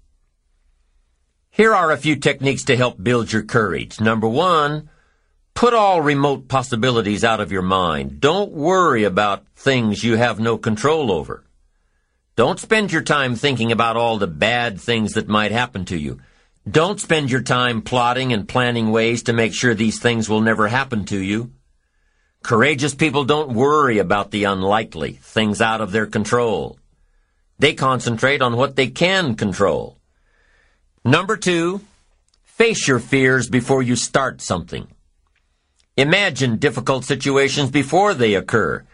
Here 1.51 1.75
are 1.75 1.91
a 1.91 1.97
few 1.97 2.15
techniques 2.15 2.63
to 2.65 2.77
help 2.77 3.03
build 3.03 3.31
your 3.31 3.43
courage. 3.43 3.99
Number 3.99 4.27
one, 4.27 4.89
put 5.53 5.73
all 5.73 6.01
remote 6.01 6.47
possibilities 6.47 7.23
out 7.23 7.41
of 7.41 7.51
your 7.51 7.61
mind. 7.61 8.19
Don't 8.19 8.51
worry 8.51 9.03
about 9.03 9.45
things 9.55 10.03
you 10.03 10.15
have 10.15 10.39
no 10.39 10.57
control 10.57 11.11
over. 11.11 11.43
Don't 12.35 12.59
spend 12.59 12.91
your 12.91 13.03
time 13.03 13.35
thinking 13.35 13.71
about 13.71 13.97
all 13.97 14.17
the 14.17 14.27
bad 14.27 14.79
things 14.79 15.13
that 15.13 15.27
might 15.27 15.51
happen 15.51 15.85
to 15.85 15.97
you. 15.97 16.19
Don't 16.69 16.99
spend 16.99 17.29
your 17.29 17.41
time 17.41 17.81
plotting 17.81 18.33
and 18.33 18.47
planning 18.47 18.91
ways 18.91 19.23
to 19.23 19.33
make 19.33 19.53
sure 19.53 19.75
these 19.75 19.99
things 19.99 20.29
will 20.29 20.41
never 20.41 20.67
happen 20.67 21.05
to 21.05 21.17
you. 21.17 21.51
Courageous 22.45 22.93
people 22.93 23.23
don't 23.23 23.55
worry 23.55 23.97
about 23.97 24.29
the 24.29 24.43
unlikely, 24.43 25.13
things 25.13 25.61
out 25.61 25.81
of 25.81 25.91
their 25.91 26.05
control. 26.05 26.77
They 27.57 27.73
concentrate 27.73 28.39
on 28.39 28.55
what 28.55 28.75
they 28.75 28.85
can 28.85 29.33
control. 29.33 29.97
Number 31.03 31.37
two, 31.37 31.81
face 32.43 32.87
your 32.87 32.99
fears 32.99 33.49
before 33.49 33.81
you 33.81 33.95
start 33.95 34.41
something. 34.41 34.85
Imagine 35.97 36.57
difficult 36.57 37.03
situations 37.03 37.71
before 37.71 38.13
they 38.13 38.35
occur. 38.35 38.85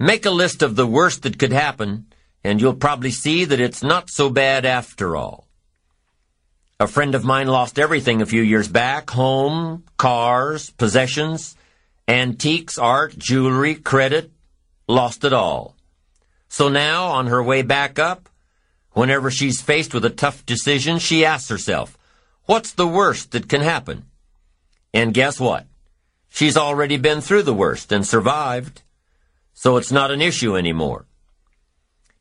Make 0.00 0.26
a 0.26 0.30
list 0.30 0.64
of 0.64 0.74
the 0.74 0.84
worst 0.84 1.22
that 1.22 1.38
could 1.38 1.52
happen, 1.52 2.06
and 2.42 2.60
you'll 2.60 2.74
probably 2.74 3.12
see 3.12 3.44
that 3.44 3.60
it's 3.60 3.84
not 3.84 4.10
so 4.10 4.30
bad 4.30 4.66
after 4.66 5.14
all. 5.14 5.46
A 6.80 6.88
friend 6.88 7.14
of 7.14 7.24
mine 7.24 7.46
lost 7.46 7.78
everything 7.78 8.20
a 8.20 8.26
few 8.26 8.42
years 8.42 8.66
back 8.66 9.10
home, 9.10 9.84
cars, 9.96 10.70
possessions 10.70 11.54
Antiques, 12.08 12.78
art, 12.78 13.18
jewelry, 13.18 13.74
credit, 13.74 14.30
lost 14.86 15.24
it 15.24 15.32
all. 15.32 15.74
So 16.48 16.68
now, 16.68 17.06
on 17.06 17.26
her 17.26 17.42
way 17.42 17.62
back 17.62 17.98
up, 17.98 18.28
whenever 18.92 19.30
she's 19.30 19.60
faced 19.60 19.92
with 19.92 20.04
a 20.04 20.10
tough 20.10 20.46
decision, 20.46 20.98
she 20.98 21.24
asks 21.24 21.48
herself, 21.48 21.98
what's 22.44 22.72
the 22.72 22.86
worst 22.86 23.32
that 23.32 23.48
can 23.48 23.60
happen? 23.60 24.04
And 24.94 25.12
guess 25.12 25.40
what? 25.40 25.66
She's 26.28 26.56
already 26.56 26.96
been 26.96 27.20
through 27.20 27.42
the 27.42 27.52
worst 27.52 27.90
and 27.90 28.06
survived. 28.06 28.82
So 29.52 29.76
it's 29.76 29.90
not 29.90 30.10
an 30.10 30.22
issue 30.22 30.56
anymore. 30.56 31.06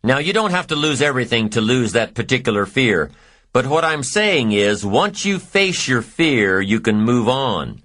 Now, 0.04 0.18
you 0.18 0.34
don't 0.34 0.52
have 0.52 0.68
to 0.68 0.76
lose 0.76 1.02
everything 1.02 1.50
to 1.52 1.62
lose 1.62 1.92
that 1.92 2.14
particular 2.16 2.66
fear. 2.66 3.12
But 3.54 3.68
what 3.68 3.86
I'm 3.86 4.04
saying 4.04 4.52
is, 4.52 4.86
once 4.86 5.26
you 5.26 5.38
face 5.40 5.88
your 5.88 6.02
fear, 6.02 6.60
you 6.60 6.80
can 6.80 7.02
move 7.02 7.30
on. 7.30 7.84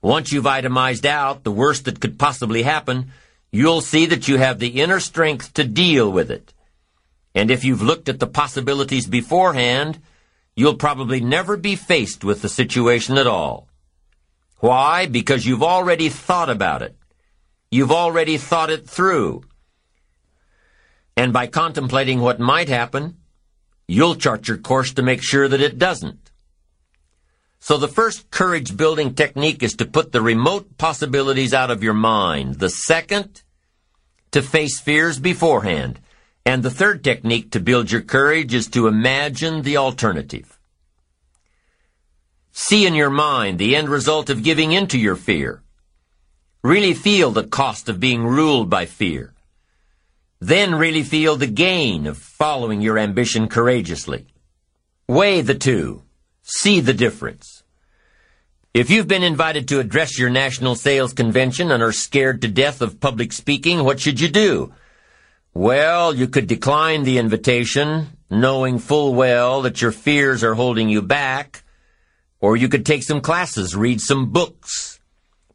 Once 0.00 0.32
you've 0.32 0.46
itemized 0.46 1.04
out 1.04 1.42
the 1.42 1.50
worst 1.50 1.84
that 1.84 2.00
could 2.00 2.18
possibly 2.18 2.62
happen, 2.62 3.10
you'll 3.50 3.80
see 3.80 4.06
that 4.06 4.28
you 4.28 4.36
have 4.36 4.58
the 4.58 4.80
inner 4.80 5.00
strength 5.00 5.52
to 5.54 5.64
deal 5.64 6.10
with 6.10 6.30
it. 6.30 6.54
And 7.34 7.50
if 7.50 7.64
you've 7.64 7.82
looked 7.82 8.08
at 8.08 8.20
the 8.20 8.26
possibilities 8.26 9.06
beforehand, 9.06 10.00
you'll 10.54 10.74
probably 10.74 11.20
never 11.20 11.56
be 11.56 11.76
faced 11.76 12.24
with 12.24 12.42
the 12.42 12.48
situation 12.48 13.18
at 13.18 13.26
all. 13.26 13.68
Why? 14.60 15.06
Because 15.06 15.46
you've 15.46 15.62
already 15.62 16.08
thought 16.08 16.50
about 16.50 16.82
it. 16.82 16.96
You've 17.70 17.92
already 17.92 18.38
thought 18.38 18.70
it 18.70 18.88
through. 18.88 19.44
And 21.16 21.32
by 21.32 21.46
contemplating 21.48 22.20
what 22.20 22.40
might 22.40 22.68
happen, 22.68 23.16
you'll 23.86 24.14
chart 24.14 24.48
your 24.48 24.56
course 24.56 24.92
to 24.94 25.02
make 25.02 25.22
sure 25.22 25.48
that 25.48 25.60
it 25.60 25.78
doesn't. 25.78 26.27
So 27.68 27.76
the 27.76 27.86
first 27.86 28.30
courage 28.30 28.78
building 28.78 29.14
technique 29.14 29.62
is 29.62 29.74
to 29.74 29.84
put 29.84 30.10
the 30.10 30.22
remote 30.22 30.78
possibilities 30.78 31.52
out 31.52 31.70
of 31.70 31.82
your 31.82 31.92
mind. 31.92 32.54
The 32.54 32.70
second, 32.70 33.42
to 34.30 34.40
face 34.40 34.80
fears 34.80 35.18
beforehand. 35.18 36.00
And 36.46 36.62
the 36.62 36.70
third 36.70 37.04
technique 37.04 37.50
to 37.50 37.60
build 37.60 37.92
your 37.92 38.00
courage 38.00 38.54
is 38.54 38.68
to 38.68 38.86
imagine 38.86 39.60
the 39.60 39.76
alternative. 39.76 40.58
See 42.52 42.86
in 42.86 42.94
your 42.94 43.10
mind 43.10 43.58
the 43.58 43.76
end 43.76 43.90
result 43.90 44.30
of 44.30 44.42
giving 44.42 44.72
into 44.72 44.98
your 44.98 45.16
fear. 45.16 45.62
Really 46.62 46.94
feel 46.94 47.32
the 47.32 47.46
cost 47.46 47.90
of 47.90 48.00
being 48.00 48.24
ruled 48.24 48.70
by 48.70 48.86
fear. 48.86 49.34
Then 50.40 50.74
really 50.74 51.02
feel 51.02 51.36
the 51.36 51.46
gain 51.46 52.06
of 52.06 52.16
following 52.16 52.80
your 52.80 52.96
ambition 52.96 53.46
courageously. 53.46 54.26
Weigh 55.06 55.42
the 55.42 55.54
two. 55.54 56.04
See 56.50 56.80
the 56.80 56.94
difference. 56.94 57.57
If 58.78 58.90
you've 58.90 59.08
been 59.08 59.24
invited 59.24 59.66
to 59.68 59.80
address 59.80 60.20
your 60.20 60.30
national 60.30 60.76
sales 60.76 61.12
convention 61.12 61.72
and 61.72 61.82
are 61.82 61.90
scared 61.90 62.42
to 62.42 62.46
death 62.46 62.80
of 62.80 63.00
public 63.00 63.32
speaking, 63.32 63.82
what 63.82 63.98
should 63.98 64.20
you 64.20 64.28
do? 64.28 64.72
Well, 65.52 66.14
you 66.14 66.28
could 66.28 66.46
decline 66.46 67.02
the 67.02 67.18
invitation, 67.18 68.16
knowing 68.30 68.78
full 68.78 69.14
well 69.14 69.62
that 69.62 69.82
your 69.82 69.90
fears 69.90 70.44
are 70.44 70.54
holding 70.54 70.88
you 70.88 71.02
back, 71.02 71.64
or 72.38 72.56
you 72.56 72.68
could 72.68 72.86
take 72.86 73.02
some 73.02 73.20
classes, 73.20 73.74
read 73.74 74.00
some 74.00 74.30
books, 74.30 75.00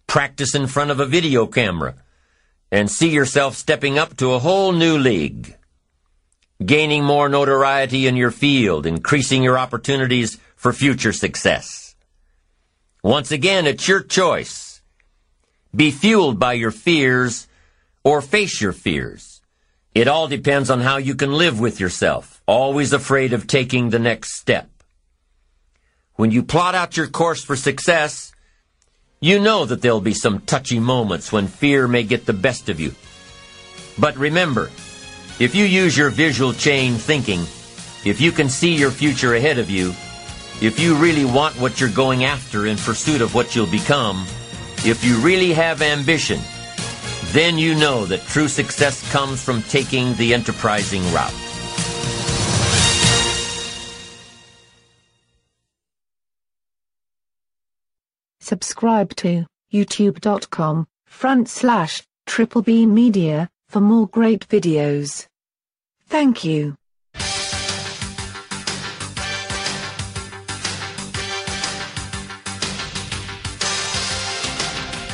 practice 0.06 0.54
in 0.54 0.68
front 0.68 0.92
of 0.92 1.00
a 1.00 1.06
video 1.06 1.48
camera, 1.48 1.96
and 2.74 2.92
see 2.92 3.08
yourself 3.10 3.56
stepping 3.56 3.98
up 3.98 4.18
to 4.18 4.34
a 4.34 4.40
whole 4.40 4.74
new 4.74 4.98
league, 4.98 5.56
gaining 6.66 7.06
more 7.06 7.30
notoriety 7.30 8.06
in 8.06 8.18
your 8.18 8.32
field, 8.32 8.86
increasing 8.86 9.44
your 9.44 9.58
opportunities 9.58 10.38
for 10.58 10.74
future 10.74 11.14
success. 11.14 11.83
Once 13.04 13.32
again, 13.32 13.68
it's 13.68 13.86
your 13.86 14.02
choice. 14.02 14.82
Be 15.76 15.92
fueled 15.92 16.40
by 16.40 16.54
your 16.54 16.72
fears 16.72 17.50
or 18.06 18.22
face 18.22 18.62
your 18.62 18.72
fears. 18.72 19.42
It 19.94 20.08
all 20.08 20.30
depends 20.30 20.70
on 20.70 20.80
how 20.80 20.98
you 20.98 21.14
can 21.14 21.34
live 21.34 21.60
with 21.60 21.82
yourself, 21.82 22.42
always 22.48 22.94
afraid 22.94 23.34
of 23.34 23.46
taking 23.46 23.90
the 23.90 24.00
next 24.00 24.36
step. 24.36 24.70
When 26.16 26.32
you 26.32 26.44
plot 26.44 26.76
out 26.76 26.96
your 26.96 27.08
course 27.08 27.44
for 27.44 27.58
success, 27.58 28.32
you 29.20 29.38
know 29.38 29.66
that 29.66 29.82
there'll 29.82 30.00
be 30.00 30.14
some 30.14 30.40
touchy 30.40 30.80
moments 30.80 31.30
when 31.30 31.48
fear 31.48 31.90
may 31.90 32.04
get 32.04 32.26
the 32.26 32.32
best 32.34 32.70
of 32.70 32.80
you. 32.80 32.96
But 34.00 34.16
remember, 34.16 34.72
if 35.40 35.56
you 35.56 35.66
use 35.66 35.98
your 35.98 36.10
visual 36.10 36.54
chain 36.54 36.94
thinking, 36.94 37.42
if 38.06 38.22
you 38.22 38.32
can 38.32 38.48
see 38.48 38.74
your 38.74 38.92
future 38.92 39.36
ahead 39.36 39.58
of 39.58 39.70
you, 39.70 39.94
if 40.62 40.80
you 40.80 40.96
really 40.96 41.26
want 41.26 41.56
what 41.60 41.80
you're 41.80 41.90
going 41.90 42.24
after 42.24 42.68
in 42.68 42.78
pursuit 42.78 43.22
of 43.22 43.34
what 43.34 43.56
you'll 43.56 43.68
become, 43.68 44.26
if 44.86 45.04
you 45.04 45.18
really 45.18 45.54
have 45.54 45.82
ambition, 45.82 46.40
then 47.32 47.58
you 47.58 47.74
know 47.76 48.06
that 48.06 48.22
true 48.28 48.48
success 48.48 49.10
comes 49.12 49.44
from 49.44 49.64
taking 49.64 50.14
the 50.16 50.34
enterprising 50.34 51.04
route. 51.12 51.34
Subscribe 58.40 59.16
to 59.16 59.46
youtube.com 59.74 60.86
front 61.08 61.50
slash 61.50 62.04
triple 62.26 62.62
B 62.62 62.86
media 62.86 63.50
for 63.68 63.80
more 63.80 64.08
great 64.08 64.48
videos. 64.48 65.28
Thank 66.08 66.44
you. 66.44 66.76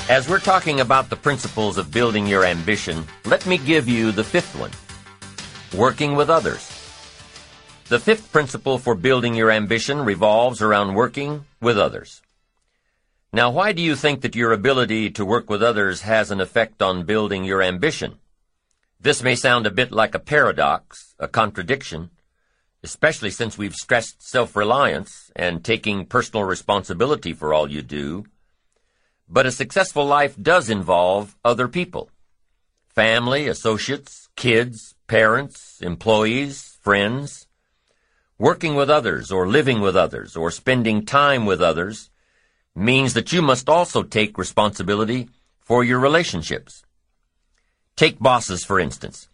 As 0.09 0.27
we're 0.27 0.39
talking 0.39 0.79
about 0.79 1.11
the 1.11 1.15
principles 1.15 1.77
of 1.77 1.91
building 1.91 2.25
your 2.25 2.43
ambition, 2.43 3.05
let 3.25 3.45
me 3.45 3.59
give 3.59 3.87
you 3.87 4.11
the 4.11 4.23
fifth 4.23 4.55
one 4.55 4.71
working 5.79 6.15
with 6.15 6.31
others. 6.31 6.67
The 7.89 7.99
fifth 7.99 8.31
principle 8.31 8.79
for 8.79 8.95
building 8.95 9.35
your 9.35 9.51
ambition 9.51 9.99
revolves 9.99 10.63
around 10.63 10.95
working 10.95 11.45
with 11.61 11.77
others. 11.77 12.23
Now, 13.31 13.51
why 13.51 13.71
do 13.71 13.83
you 13.83 13.95
think 13.95 14.21
that 14.21 14.35
your 14.35 14.51
ability 14.51 15.11
to 15.11 15.23
work 15.23 15.47
with 15.47 15.61
others 15.61 16.01
has 16.01 16.31
an 16.31 16.41
effect 16.41 16.81
on 16.81 17.03
building 17.03 17.43
your 17.43 17.61
ambition? 17.61 18.17
This 18.99 19.21
may 19.21 19.35
sound 19.35 19.67
a 19.67 19.71
bit 19.71 19.91
like 19.91 20.15
a 20.15 20.25
paradox, 20.33 21.13
a 21.19 21.27
contradiction, 21.27 22.09
especially 22.81 23.29
since 23.29 23.59
we've 23.59 23.75
stressed 23.75 24.27
self-reliance 24.27 25.31
and 25.35 25.63
taking 25.63 26.07
personal 26.07 26.45
responsibility 26.45 27.31
for 27.31 27.53
all 27.53 27.69
you 27.69 27.83
do 27.83 28.25
but 29.29 29.45
a 29.45 29.51
successful 29.51 30.05
life 30.05 30.35
does 30.41 30.69
involve 30.69 31.37
other 31.45 31.67
people. 31.67 32.09
Family, 32.87 33.47
associates, 33.47 34.27
kids, 34.35 34.95
parents, 35.07 35.79
employees, 35.81 36.77
friends. 36.81 37.47
Working 38.39 38.73
with 38.73 38.89
others 38.89 39.31
or 39.31 39.47
living 39.47 39.81
with 39.81 39.95
others 39.95 40.35
or 40.35 40.49
spending 40.49 41.05
time 41.05 41.45
with 41.45 41.61
others 41.61 42.09
means 42.75 43.13
that 43.13 43.31
you 43.31 43.41
must 43.41 43.69
also 43.69 44.01
take 44.01 44.37
responsibility 44.37 45.29
for 45.59 45.83
your 45.83 45.99
relationships. 45.99 46.83
Take 47.95 48.17
bosses, 48.17 48.63
for 48.63 48.79
instance. 48.79 49.29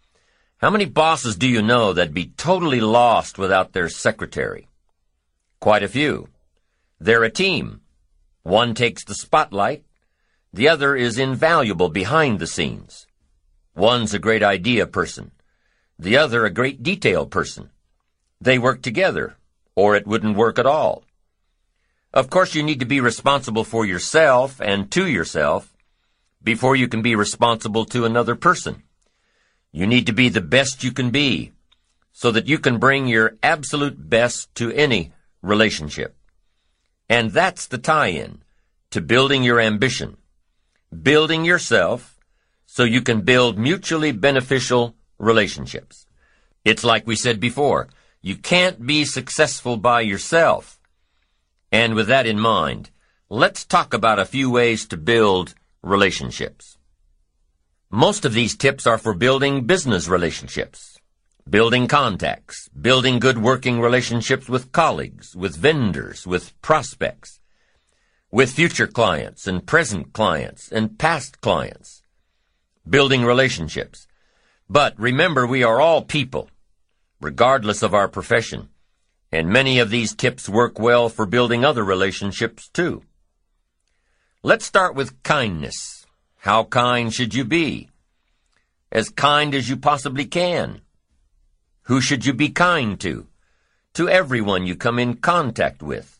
How 0.58 0.70
many 0.70 0.84
bosses 0.84 1.36
do 1.36 1.48
you 1.48 1.62
know 1.62 1.92
that'd 1.92 2.12
be 2.12 2.32
totally 2.36 2.80
lost 2.80 3.38
without 3.38 3.72
their 3.72 3.88
secretary? 3.88 4.68
Quite 5.60 5.82
a 5.82 5.88
few. 5.88 6.28
They're 6.98 7.24
a 7.24 7.30
team. 7.30 7.80
One 8.42 8.74
takes 8.74 9.04
the 9.04 9.14
spotlight, 9.14 9.85
the 10.56 10.70
other 10.70 10.96
is 10.96 11.18
invaluable 11.18 11.90
behind 11.90 12.38
the 12.38 12.46
scenes. 12.46 13.06
One's 13.74 14.14
a 14.14 14.18
great 14.18 14.42
idea 14.42 14.86
person. 14.86 15.30
The 15.98 16.16
other 16.16 16.46
a 16.46 16.50
great 16.50 16.82
detail 16.82 17.26
person. 17.26 17.68
They 18.40 18.58
work 18.58 18.80
together, 18.80 19.36
or 19.74 19.96
it 19.96 20.06
wouldn't 20.06 20.38
work 20.38 20.58
at 20.58 20.64
all. 20.64 21.04
Of 22.10 22.30
course, 22.30 22.54
you 22.54 22.62
need 22.62 22.80
to 22.80 22.86
be 22.86 23.02
responsible 23.02 23.64
for 23.64 23.84
yourself 23.84 24.58
and 24.58 24.90
to 24.92 25.06
yourself 25.06 25.76
before 26.42 26.74
you 26.74 26.88
can 26.88 27.02
be 27.02 27.14
responsible 27.14 27.84
to 27.84 28.06
another 28.06 28.34
person. 28.34 28.82
You 29.72 29.86
need 29.86 30.06
to 30.06 30.14
be 30.14 30.30
the 30.30 30.40
best 30.40 30.82
you 30.82 30.90
can 30.90 31.10
be 31.10 31.52
so 32.12 32.30
that 32.30 32.46
you 32.46 32.58
can 32.58 32.78
bring 32.78 33.06
your 33.06 33.36
absolute 33.42 34.08
best 34.08 34.54
to 34.54 34.72
any 34.72 35.12
relationship. 35.42 36.16
And 37.10 37.32
that's 37.32 37.66
the 37.66 37.76
tie-in 37.76 38.42
to 38.92 39.02
building 39.02 39.42
your 39.42 39.60
ambition 39.60 40.16
building 41.02 41.44
yourself 41.44 42.18
so 42.66 42.84
you 42.84 43.00
can 43.00 43.22
build 43.22 43.58
mutually 43.58 44.12
beneficial 44.12 44.94
relationships. 45.18 46.06
It's 46.64 46.84
like 46.84 47.06
we 47.06 47.16
said 47.16 47.40
before, 47.40 47.88
you 48.22 48.36
can't 48.36 48.84
be 48.84 49.04
successful 49.04 49.76
by 49.76 50.00
yourself. 50.00 50.78
And 51.70 51.94
with 51.94 52.08
that 52.08 52.26
in 52.26 52.38
mind, 52.38 52.90
let's 53.28 53.64
talk 53.64 53.94
about 53.94 54.18
a 54.18 54.24
few 54.24 54.50
ways 54.50 54.86
to 54.88 54.96
build 54.96 55.54
relationships. 55.82 56.76
Most 57.90 58.24
of 58.24 58.34
these 58.34 58.56
tips 58.56 58.86
are 58.86 58.98
for 58.98 59.14
building 59.14 59.64
business 59.64 60.08
relationships, 60.08 60.98
building 61.48 61.86
contacts, 61.86 62.68
building 62.68 63.20
good 63.20 63.38
working 63.38 63.80
relationships 63.80 64.48
with 64.48 64.72
colleagues, 64.72 65.36
with 65.36 65.56
vendors, 65.56 66.26
with 66.26 66.60
prospects, 66.62 67.38
with 68.36 68.52
future 68.52 68.86
clients 68.86 69.46
and 69.46 69.64
present 69.64 70.12
clients 70.12 70.70
and 70.70 70.98
past 70.98 71.40
clients, 71.40 72.02
building 72.86 73.24
relationships. 73.24 74.06
But 74.68 74.92
remember, 74.98 75.46
we 75.46 75.62
are 75.62 75.80
all 75.80 76.02
people, 76.02 76.50
regardless 77.18 77.82
of 77.82 77.94
our 77.94 78.08
profession, 78.08 78.68
and 79.32 79.48
many 79.48 79.78
of 79.78 79.88
these 79.88 80.14
tips 80.14 80.50
work 80.50 80.78
well 80.78 81.08
for 81.08 81.24
building 81.24 81.64
other 81.64 81.82
relationships 81.82 82.68
too. 82.68 83.02
Let's 84.42 84.66
start 84.66 84.94
with 84.94 85.22
kindness. 85.22 86.04
How 86.36 86.64
kind 86.64 87.14
should 87.14 87.32
you 87.32 87.46
be? 87.46 87.88
As 88.92 89.08
kind 89.08 89.54
as 89.54 89.70
you 89.70 89.78
possibly 89.78 90.26
can. 90.26 90.82
Who 91.84 92.02
should 92.02 92.26
you 92.26 92.34
be 92.34 92.50
kind 92.50 93.00
to? 93.00 93.28
To 93.94 94.10
everyone 94.10 94.66
you 94.66 94.76
come 94.76 94.98
in 94.98 95.14
contact 95.14 95.82
with 95.82 96.15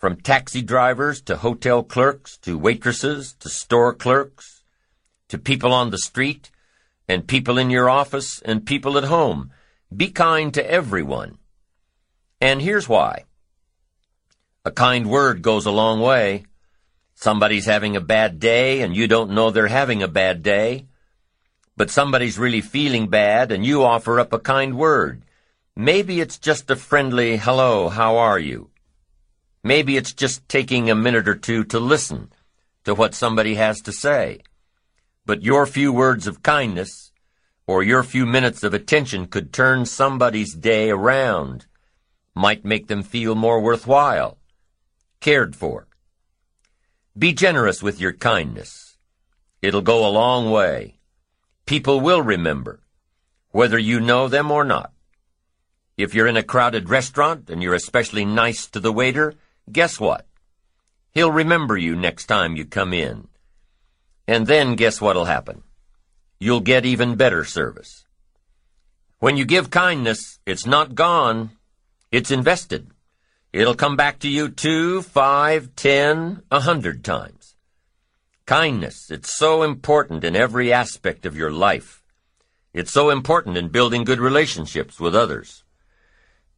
from 0.00 0.16
taxi 0.16 0.62
drivers 0.62 1.20
to 1.20 1.36
hotel 1.36 1.82
clerks 1.82 2.38
to 2.38 2.56
waitresses 2.56 3.34
to 3.34 3.50
store 3.50 3.92
clerks 3.92 4.64
to 5.28 5.36
people 5.36 5.74
on 5.74 5.90
the 5.90 5.98
street 5.98 6.50
and 7.06 7.28
people 7.28 7.58
in 7.58 7.68
your 7.68 7.90
office 7.90 8.40
and 8.40 8.64
people 8.64 8.96
at 8.96 9.04
home. 9.04 9.50
Be 9.94 10.10
kind 10.10 10.54
to 10.54 10.70
everyone. 10.70 11.36
And 12.40 12.62
here's 12.62 12.88
why. 12.88 13.24
A 14.64 14.70
kind 14.70 15.10
word 15.10 15.42
goes 15.42 15.66
a 15.66 15.70
long 15.70 16.00
way. 16.00 16.44
Somebody's 17.14 17.66
having 17.66 17.94
a 17.94 18.00
bad 18.00 18.40
day 18.40 18.80
and 18.80 18.96
you 18.96 19.06
don't 19.06 19.32
know 19.32 19.50
they're 19.50 19.66
having 19.66 20.02
a 20.02 20.08
bad 20.08 20.42
day. 20.42 20.86
But 21.76 21.90
somebody's 21.90 22.38
really 22.38 22.62
feeling 22.62 23.08
bad 23.08 23.52
and 23.52 23.66
you 23.66 23.84
offer 23.84 24.18
up 24.18 24.32
a 24.32 24.38
kind 24.38 24.78
word. 24.78 25.26
Maybe 25.76 26.22
it's 26.22 26.38
just 26.38 26.70
a 26.70 26.76
friendly, 26.76 27.36
hello, 27.36 27.90
how 27.90 28.16
are 28.16 28.38
you? 28.38 28.69
Maybe 29.62 29.96
it's 29.96 30.12
just 30.12 30.48
taking 30.48 30.90
a 30.90 30.94
minute 30.94 31.28
or 31.28 31.34
two 31.34 31.64
to 31.64 31.78
listen 31.78 32.32
to 32.84 32.94
what 32.94 33.14
somebody 33.14 33.56
has 33.56 33.80
to 33.82 33.92
say. 33.92 34.40
But 35.26 35.42
your 35.42 35.66
few 35.66 35.92
words 35.92 36.26
of 36.26 36.42
kindness 36.42 37.12
or 37.66 37.82
your 37.82 38.02
few 38.02 38.26
minutes 38.26 38.64
of 38.64 38.74
attention 38.74 39.26
could 39.26 39.52
turn 39.52 39.86
somebody's 39.86 40.54
day 40.54 40.90
around, 40.90 41.66
might 42.34 42.64
make 42.64 42.88
them 42.88 43.02
feel 43.02 43.34
more 43.34 43.60
worthwhile, 43.60 44.38
cared 45.20 45.54
for. 45.54 45.86
Be 47.16 47.32
generous 47.32 47.82
with 47.82 48.00
your 48.00 48.12
kindness. 48.12 48.96
It'll 49.62 49.82
go 49.82 50.04
a 50.04 50.10
long 50.10 50.50
way. 50.50 50.98
People 51.66 52.00
will 52.00 52.22
remember, 52.22 52.80
whether 53.50 53.78
you 53.78 54.00
know 54.00 54.26
them 54.26 54.50
or 54.50 54.64
not. 54.64 54.92
If 55.96 56.14
you're 56.14 56.26
in 56.26 56.36
a 56.36 56.42
crowded 56.42 56.88
restaurant 56.88 57.50
and 57.50 57.62
you're 57.62 57.74
especially 57.74 58.24
nice 58.24 58.66
to 58.68 58.80
the 58.80 58.92
waiter, 58.92 59.34
guess 59.72 59.98
what? 60.00 60.26
He'll 61.12 61.32
remember 61.32 61.76
you 61.76 61.96
next 61.96 62.26
time 62.26 62.56
you 62.56 62.64
come 62.64 62.92
in. 62.92 63.28
And 64.26 64.46
then 64.46 64.76
guess 64.76 65.00
what'll 65.00 65.24
happen? 65.24 65.62
You'll 66.38 66.60
get 66.60 66.86
even 66.86 67.16
better 67.16 67.44
service. 67.44 68.06
When 69.18 69.36
you 69.36 69.44
give 69.44 69.70
kindness, 69.70 70.38
it's 70.46 70.66
not 70.66 70.94
gone. 70.94 71.50
It's 72.10 72.30
invested. 72.30 72.90
It'll 73.52 73.74
come 73.74 73.96
back 73.96 74.20
to 74.20 74.28
you 74.28 74.48
two, 74.48 75.02
five, 75.02 75.74
ten, 75.74 76.42
a 76.50 76.60
hundred 76.60 77.04
times. 77.04 77.56
Kindness, 78.46 79.10
it's 79.10 79.36
so 79.36 79.62
important 79.62 80.24
in 80.24 80.36
every 80.36 80.72
aspect 80.72 81.26
of 81.26 81.36
your 81.36 81.50
life. 81.50 82.02
It's 82.72 82.92
so 82.92 83.10
important 83.10 83.56
in 83.56 83.68
building 83.68 84.04
good 84.04 84.20
relationships 84.20 85.00
with 85.00 85.14
others. 85.14 85.64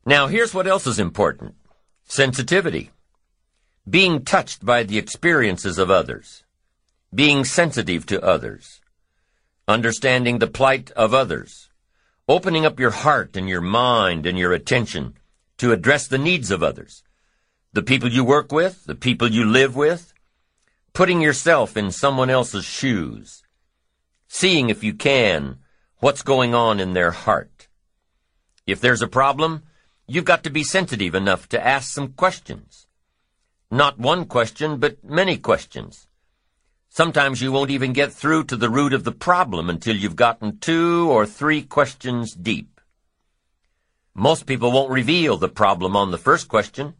Now, 0.05 0.27
here's 0.27 0.53
what 0.53 0.67
else 0.67 0.87
is 0.87 0.99
important. 0.99 1.55
Sensitivity 2.05 2.91
being 3.89 4.25
touched 4.25 4.65
by 4.65 4.83
the 4.83 4.99
experiences 4.99 5.79
of 5.79 5.91
others, 5.91 6.45
being 7.15 7.45
sensitive 7.45 8.07
to 8.07 8.23
others, 8.23 8.81
understanding 9.67 10.39
the 10.39 10.47
plight 10.47 10.91
of 10.93 11.13
others, 11.13 11.69
Opening 12.29 12.65
up 12.65 12.79
your 12.79 12.93
heart 12.93 13.37
and 13.37 13.49
your 13.49 13.61
mind 13.61 14.27
and 14.27 14.39
your 14.39 14.53
attention 14.53 15.15
to 15.59 15.73
address 15.73 16.07
the 16.07 16.19
needs 16.19 16.53
of 16.53 16.63
others. 16.63 17.03
The 17.73 17.83
people 17.83 18.09
you 18.09 18.25
work 18.25 18.53
with, 18.53 18.85
the 18.85 18.95
people 18.95 19.29
you 19.29 19.45
live 19.45 19.75
with. 19.75 20.15
Putting 20.93 21.21
yourself 21.21 21.77
in 21.77 21.91
someone 21.91 22.31
else's 22.31 22.65
shoes. 22.65 23.43
Seeing 24.29 24.71
if 24.71 24.85
you 24.85 24.95
can 24.95 25.59
what's 25.99 26.23
going 26.23 26.55
on 26.55 26.79
in 26.79 26.93
their 26.93 27.11
heart. 27.11 27.69
If 28.67 28.81
there's 28.81 29.03
a 29.03 29.09
problem, 29.09 29.65
you've 30.07 30.25
got 30.25 30.45
to 30.45 30.51
be 30.51 30.63
sensitive 30.63 31.15
enough 31.15 31.49
to 31.49 31.67
ask 31.67 31.93
some 31.93 32.13
questions. 32.13 32.87
Not 33.73 33.99
one 33.99 34.27
question, 34.27 34.77
but 34.77 35.03
many 35.03 35.39
questions. 35.39 36.07
Sometimes 36.91 37.41
you 37.41 37.51
won't 37.51 37.71
even 37.71 37.95
get 37.95 38.13
through 38.13 38.45
to 38.45 38.57
the 38.57 38.69
root 38.69 38.93
of 38.93 39.05
the 39.05 39.13
problem 39.13 39.71
until 39.71 39.97
you've 39.97 40.15
gotten 40.15 40.59
two 40.59 41.11
or 41.11 41.25
three 41.25 41.63
questions 41.63 42.35
deep. 42.35 42.83
Most 44.15 44.45
people 44.45 44.73
won't 44.73 44.91
reveal 44.91 45.39
the 45.39 45.49
problem 45.49 45.97
on 45.97 46.11
the 46.11 46.19
first 46.19 46.49
question. 46.49 46.93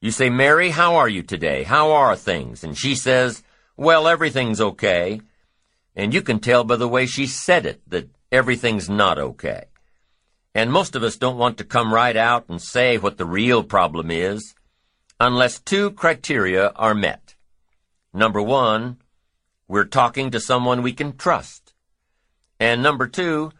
You 0.00 0.10
say, 0.10 0.30
Mary, 0.30 0.70
how 0.70 0.96
are 0.96 1.10
you 1.10 1.22
today? 1.22 1.62
How 1.64 1.90
are 1.90 2.16
things? 2.16 2.64
And 2.64 2.74
she 2.74 2.94
says, 2.94 3.42
well, 3.76 4.08
everything's 4.08 4.62
okay. 4.62 5.20
And 5.94 6.14
you 6.14 6.22
can 6.22 6.40
tell 6.40 6.64
by 6.64 6.76
the 6.76 6.88
way 6.88 7.04
she 7.04 7.26
said 7.26 7.66
it 7.66 7.82
that 7.86 8.08
everything's 8.32 8.88
not 8.88 9.18
okay. 9.18 9.64
And 10.54 10.72
most 10.72 10.96
of 10.96 11.02
us 11.02 11.18
don't 11.18 11.36
want 11.36 11.58
to 11.58 11.64
come 11.64 11.92
right 11.92 12.16
out 12.16 12.48
and 12.48 12.62
say 12.62 12.96
what 12.96 13.18
the 13.18 13.26
real 13.26 13.62
problem 13.62 14.10
is 14.10 14.54
unless 15.20 15.58
two 15.58 15.90
criteria 15.90 16.68
are 16.76 16.94
met. 16.94 17.34
Number 18.12 18.40
one, 18.40 18.98
we're 19.66 19.84
talking 19.84 20.30
to 20.30 20.40
someone 20.40 20.82
we 20.82 20.92
can 20.92 21.16
trust. 21.16 21.74
And 22.60 22.82
number 22.82 23.06
two, 23.06 23.52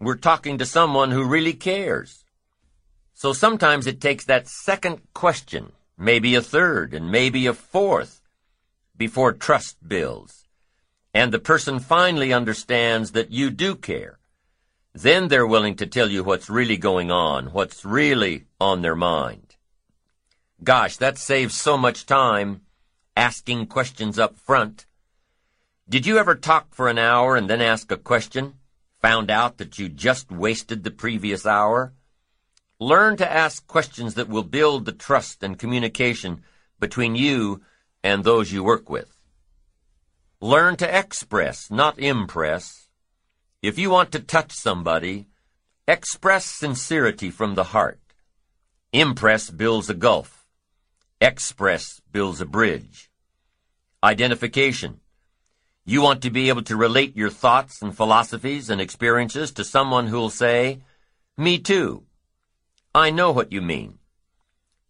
we're 0.00 0.16
talking 0.16 0.58
to 0.58 0.66
someone 0.66 1.12
who 1.12 1.24
really 1.24 1.54
cares. 1.54 2.24
So 3.14 3.32
sometimes 3.32 3.86
it 3.86 4.00
takes 4.00 4.24
that 4.24 4.48
second 4.48 5.00
question, 5.14 5.72
maybe 5.96 6.34
a 6.34 6.42
third, 6.42 6.92
and 6.94 7.10
maybe 7.10 7.46
a 7.46 7.54
fourth, 7.54 8.20
before 8.96 9.32
trust 9.32 9.76
builds. 9.86 10.46
And 11.14 11.32
the 11.32 11.38
person 11.38 11.78
finally 11.78 12.32
understands 12.32 13.12
that 13.12 13.30
you 13.30 13.50
do 13.50 13.76
care. 13.76 14.18
Then 14.92 15.28
they're 15.28 15.46
willing 15.46 15.76
to 15.76 15.86
tell 15.86 16.10
you 16.10 16.24
what's 16.24 16.50
really 16.50 16.76
going 16.76 17.12
on, 17.12 17.46
what's 17.46 17.84
really 17.84 18.46
on 18.60 18.82
their 18.82 18.96
mind. 18.96 19.43
Gosh, 20.64 20.96
that 20.96 21.18
saves 21.18 21.54
so 21.54 21.76
much 21.76 22.06
time 22.06 22.62
asking 23.16 23.66
questions 23.66 24.18
up 24.18 24.36
front 24.36 24.86
did 25.86 26.06
you 26.06 26.16
ever 26.16 26.34
talk 26.34 26.74
for 26.74 26.88
an 26.88 26.96
hour 26.96 27.36
and 27.36 27.48
then 27.48 27.60
ask 27.60 27.90
a 27.92 27.98
question? 27.98 28.54
Found 29.02 29.30
out 29.30 29.58
that 29.58 29.78
you 29.78 29.90
just 29.90 30.32
wasted 30.32 30.82
the 30.82 30.90
previous 30.90 31.44
hour? 31.44 31.92
Learn 32.80 33.18
to 33.18 33.30
ask 33.30 33.66
questions 33.66 34.14
that 34.14 34.30
will 34.30 34.44
build 34.44 34.86
the 34.86 34.92
trust 34.92 35.42
and 35.42 35.58
communication 35.58 36.42
between 36.80 37.16
you 37.16 37.60
and 38.02 38.24
those 38.24 38.50
you 38.50 38.64
work 38.64 38.88
with. 38.88 39.14
Learn 40.40 40.76
to 40.76 40.98
express, 40.98 41.70
not 41.70 41.98
impress. 41.98 42.88
If 43.60 43.78
you 43.78 43.90
want 43.90 44.10
to 44.12 44.20
touch 44.20 44.52
somebody, 44.52 45.26
express 45.86 46.46
sincerity 46.46 47.30
from 47.30 47.56
the 47.56 47.64
heart. 47.64 48.00
Impress 48.90 49.50
builds 49.50 49.90
a 49.90 49.94
gulf. 49.94 50.43
Express 51.20 52.00
builds 52.12 52.40
a 52.40 52.46
bridge. 52.46 53.10
Identification. 54.02 55.00
You 55.86 56.02
want 56.02 56.22
to 56.22 56.30
be 56.30 56.48
able 56.48 56.62
to 56.62 56.76
relate 56.76 57.16
your 57.16 57.30
thoughts 57.30 57.82
and 57.82 57.96
philosophies 57.96 58.68
and 58.68 58.80
experiences 58.80 59.52
to 59.52 59.64
someone 59.64 60.08
who'll 60.08 60.30
say, 60.30 60.80
Me 61.36 61.58
too. 61.58 62.04
I 62.94 63.10
know 63.10 63.30
what 63.30 63.52
you 63.52 63.62
mean. 63.62 63.98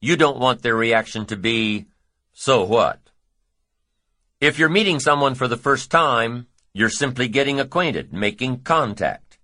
You 0.00 0.16
don't 0.16 0.38
want 0.38 0.62
their 0.62 0.76
reaction 0.76 1.26
to 1.26 1.36
be, 1.36 1.86
So 2.32 2.64
what? 2.64 3.00
If 4.40 4.58
you're 4.58 4.68
meeting 4.68 5.00
someone 5.00 5.34
for 5.34 5.48
the 5.48 5.56
first 5.56 5.90
time, 5.90 6.46
you're 6.72 6.90
simply 6.90 7.28
getting 7.28 7.60
acquainted, 7.60 8.12
making 8.12 8.60
contact. 8.60 9.38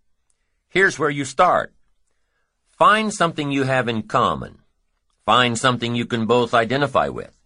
Here's 0.68 0.98
where 0.98 1.10
you 1.10 1.24
start. 1.24 1.74
Find 2.68 3.12
something 3.12 3.50
you 3.50 3.64
have 3.64 3.88
in 3.88 4.02
common. 4.02 4.59
Find 5.30 5.56
something 5.56 5.94
you 5.94 6.06
can 6.06 6.26
both 6.26 6.54
identify 6.54 7.06
with. 7.06 7.38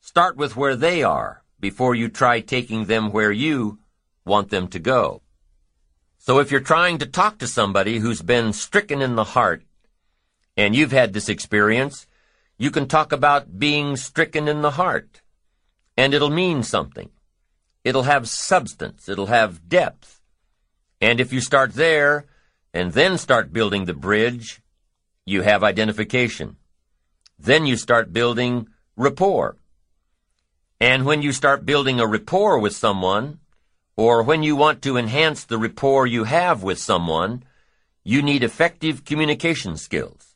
Start 0.00 0.38
with 0.38 0.56
where 0.56 0.74
they 0.74 1.02
are 1.02 1.42
before 1.60 1.94
you 1.94 2.08
try 2.08 2.40
taking 2.40 2.86
them 2.86 3.12
where 3.12 3.30
you 3.30 3.80
want 4.24 4.48
them 4.48 4.68
to 4.68 4.78
go. 4.78 5.20
So 6.16 6.38
if 6.38 6.50
you're 6.50 6.60
trying 6.60 6.96
to 6.96 7.04
talk 7.04 7.36
to 7.38 7.46
somebody 7.46 7.98
who's 7.98 8.22
been 8.22 8.54
stricken 8.54 9.02
in 9.02 9.16
the 9.16 9.36
heart, 9.36 9.64
and 10.56 10.74
you've 10.74 10.92
had 10.92 11.12
this 11.12 11.28
experience, 11.28 12.06
you 12.56 12.70
can 12.70 12.88
talk 12.88 13.12
about 13.12 13.58
being 13.58 13.94
stricken 13.98 14.48
in 14.48 14.62
the 14.62 14.78
heart. 14.80 15.20
And 15.94 16.14
it'll 16.14 16.30
mean 16.30 16.62
something. 16.62 17.10
It'll 17.84 18.04
have 18.04 18.30
substance. 18.30 19.10
It'll 19.10 19.26
have 19.26 19.68
depth. 19.68 20.22
And 21.02 21.20
if 21.20 21.34
you 21.34 21.42
start 21.42 21.74
there, 21.74 22.24
and 22.72 22.94
then 22.94 23.18
start 23.18 23.52
building 23.52 23.84
the 23.84 23.92
bridge, 23.92 24.62
you 25.26 25.42
have 25.42 25.62
identification. 25.62 26.56
Then 27.38 27.66
you 27.66 27.76
start 27.76 28.12
building 28.12 28.68
rapport. 28.96 29.56
And 30.80 31.04
when 31.04 31.22
you 31.22 31.32
start 31.32 31.66
building 31.66 32.00
a 32.00 32.06
rapport 32.06 32.58
with 32.58 32.74
someone, 32.74 33.40
or 33.96 34.22
when 34.22 34.42
you 34.42 34.54
want 34.54 34.82
to 34.82 34.96
enhance 34.96 35.44
the 35.44 35.58
rapport 35.58 36.06
you 36.06 36.24
have 36.24 36.62
with 36.62 36.78
someone, 36.78 37.44
you 38.04 38.22
need 38.22 38.42
effective 38.42 39.04
communication 39.04 39.76
skills. 39.76 40.34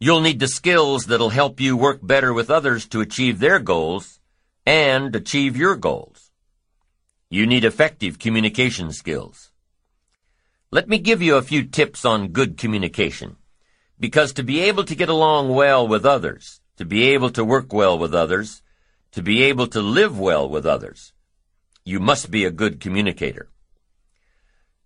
You'll 0.00 0.20
need 0.20 0.40
the 0.40 0.48
skills 0.48 1.04
that'll 1.04 1.30
help 1.30 1.60
you 1.60 1.76
work 1.76 2.00
better 2.02 2.32
with 2.32 2.50
others 2.50 2.88
to 2.88 3.00
achieve 3.00 3.38
their 3.38 3.60
goals 3.60 4.18
and 4.66 5.14
achieve 5.14 5.56
your 5.56 5.76
goals. 5.76 6.30
You 7.30 7.46
need 7.46 7.64
effective 7.64 8.18
communication 8.18 8.92
skills. 8.92 9.52
Let 10.70 10.88
me 10.88 10.98
give 10.98 11.22
you 11.22 11.36
a 11.36 11.42
few 11.42 11.64
tips 11.64 12.04
on 12.04 12.28
good 12.28 12.58
communication. 12.58 13.36
Because 14.02 14.32
to 14.32 14.42
be 14.42 14.58
able 14.58 14.82
to 14.82 14.96
get 14.96 15.08
along 15.08 15.50
well 15.50 15.86
with 15.86 16.04
others, 16.04 16.60
to 16.76 16.84
be 16.84 17.10
able 17.10 17.30
to 17.30 17.44
work 17.44 17.72
well 17.72 17.96
with 17.96 18.12
others, 18.12 18.60
to 19.12 19.22
be 19.22 19.44
able 19.44 19.68
to 19.68 19.80
live 19.80 20.18
well 20.18 20.48
with 20.48 20.66
others, 20.66 21.12
you 21.84 22.00
must 22.00 22.28
be 22.28 22.44
a 22.44 22.50
good 22.50 22.80
communicator. 22.80 23.48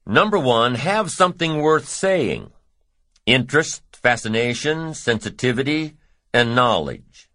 Number 0.04 0.38
one, 0.38 0.74
have 0.74 1.10
something 1.10 1.62
worth 1.62 1.88
saying. 1.88 2.50
Interest, 3.24 3.82
fascination, 3.90 4.92
sensitivity, 4.92 5.96
and 6.34 6.54
knowledge. 6.54 7.30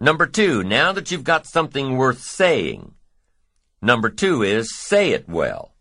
Number 0.00 0.26
two, 0.26 0.64
now 0.64 0.90
that 0.92 1.10
you've 1.10 1.22
got 1.22 1.46
something 1.46 1.98
worth 1.98 2.22
saying, 2.22 2.94
number 3.82 4.08
two 4.08 4.42
is 4.42 4.74
say 4.74 5.10
it 5.10 5.28
well. 5.28 5.74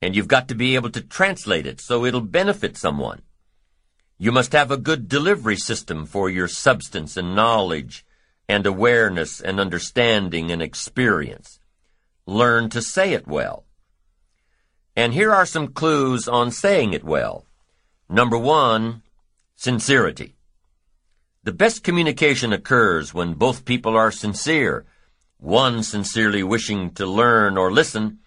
And 0.00 0.16
you've 0.16 0.26
got 0.26 0.48
to 0.48 0.56
be 0.56 0.74
able 0.74 0.90
to 0.90 1.02
translate 1.02 1.68
it 1.68 1.80
so 1.80 2.04
it'll 2.04 2.20
benefit 2.20 2.76
someone. 2.76 3.22
You 4.22 4.30
must 4.30 4.52
have 4.52 4.70
a 4.70 4.76
good 4.76 5.08
delivery 5.08 5.56
system 5.56 6.06
for 6.06 6.30
your 6.30 6.46
substance 6.46 7.16
and 7.16 7.34
knowledge 7.34 8.06
and 8.48 8.64
awareness 8.64 9.40
and 9.40 9.58
understanding 9.58 10.52
and 10.52 10.62
experience. 10.62 11.58
Learn 12.24 12.70
to 12.70 12.80
say 12.80 13.14
it 13.14 13.26
well. 13.26 13.64
And 14.94 15.12
here 15.12 15.32
are 15.32 15.44
some 15.44 15.72
clues 15.72 16.28
on 16.28 16.52
saying 16.52 16.92
it 16.92 17.02
well. 17.02 17.46
Number 18.08 18.38
one, 18.38 19.02
sincerity. 19.56 20.36
The 21.42 21.50
best 21.50 21.82
communication 21.82 22.52
occurs 22.52 23.12
when 23.12 23.34
both 23.34 23.64
people 23.64 23.96
are 23.96 24.12
sincere, 24.12 24.86
one 25.38 25.82
sincerely 25.82 26.44
wishing 26.44 26.90
to 26.90 27.06
learn 27.06 27.58
or 27.58 27.72
listen, 27.72 28.20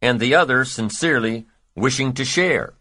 and 0.00 0.20
the 0.20 0.36
other 0.36 0.64
sincerely 0.64 1.46
wishing 1.74 2.12
to 2.12 2.24
share. 2.24 2.74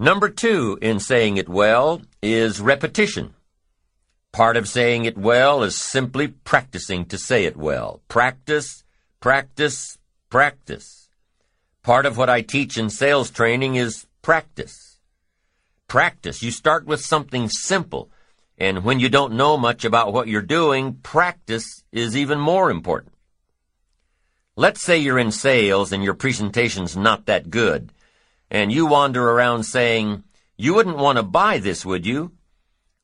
Number 0.00 0.28
two 0.28 0.78
in 0.80 1.00
saying 1.00 1.38
it 1.38 1.48
well 1.48 2.02
is 2.22 2.60
repetition. 2.60 3.34
Part 4.30 4.56
of 4.56 4.68
saying 4.68 5.06
it 5.06 5.18
well 5.18 5.64
is 5.64 5.76
simply 5.76 6.28
practicing 6.28 7.04
to 7.06 7.18
say 7.18 7.46
it 7.46 7.56
well. 7.56 8.00
Practice, 8.06 8.84
practice, 9.18 9.98
practice. 10.30 11.08
Part 11.82 12.06
of 12.06 12.16
what 12.16 12.30
I 12.30 12.42
teach 12.42 12.78
in 12.78 12.90
sales 12.90 13.30
training 13.30 13.74
is 13.74 14.06
practice. 14.22 15.00
Practice. 15.88 16.44
You 16.44 16.52
start 16.52 16.86
with 16.86 17.00
something 17.00 17.48
simple, 17.48 18.08
and 18.56 18.84
when 18.84 19.00
you 19.00 19.08
don't 19.08 19.32
know 19.32 19.56
much 19.56 19.84
about 19.84 20.12
what 20.12 20.28
you're 20.28 20.42
doing, 20.42 20.94
practice 21.02 21.82
is 21.90 22.16
even 22.16 22.38
more 22.38 22.70
important. 22.70 23.14
Let's 24.54 24.80
say 24.80 24.98
you're 24.98 25.18
in 25.18 25.32
sales 25.32 25.90
and 25.90 26.04
your 26.04 26.14
presentation's 26.14 26.96
not 26.96 27.26
that 27.26 27.50
good, 27.50 27.92
and 28.50 28.72
you 28.72 28.86
wander 28.86 29.30
around 29.30 29.64
saying, 29.64 30.24
you 30.56 30.74
wouldn't 30.74 30.96
want 30.98 31.16
to 31.16 31.22
buy 31.22 31.58
this, 31.58 31.84
would 31.84 32.06
you? 32.06 32.32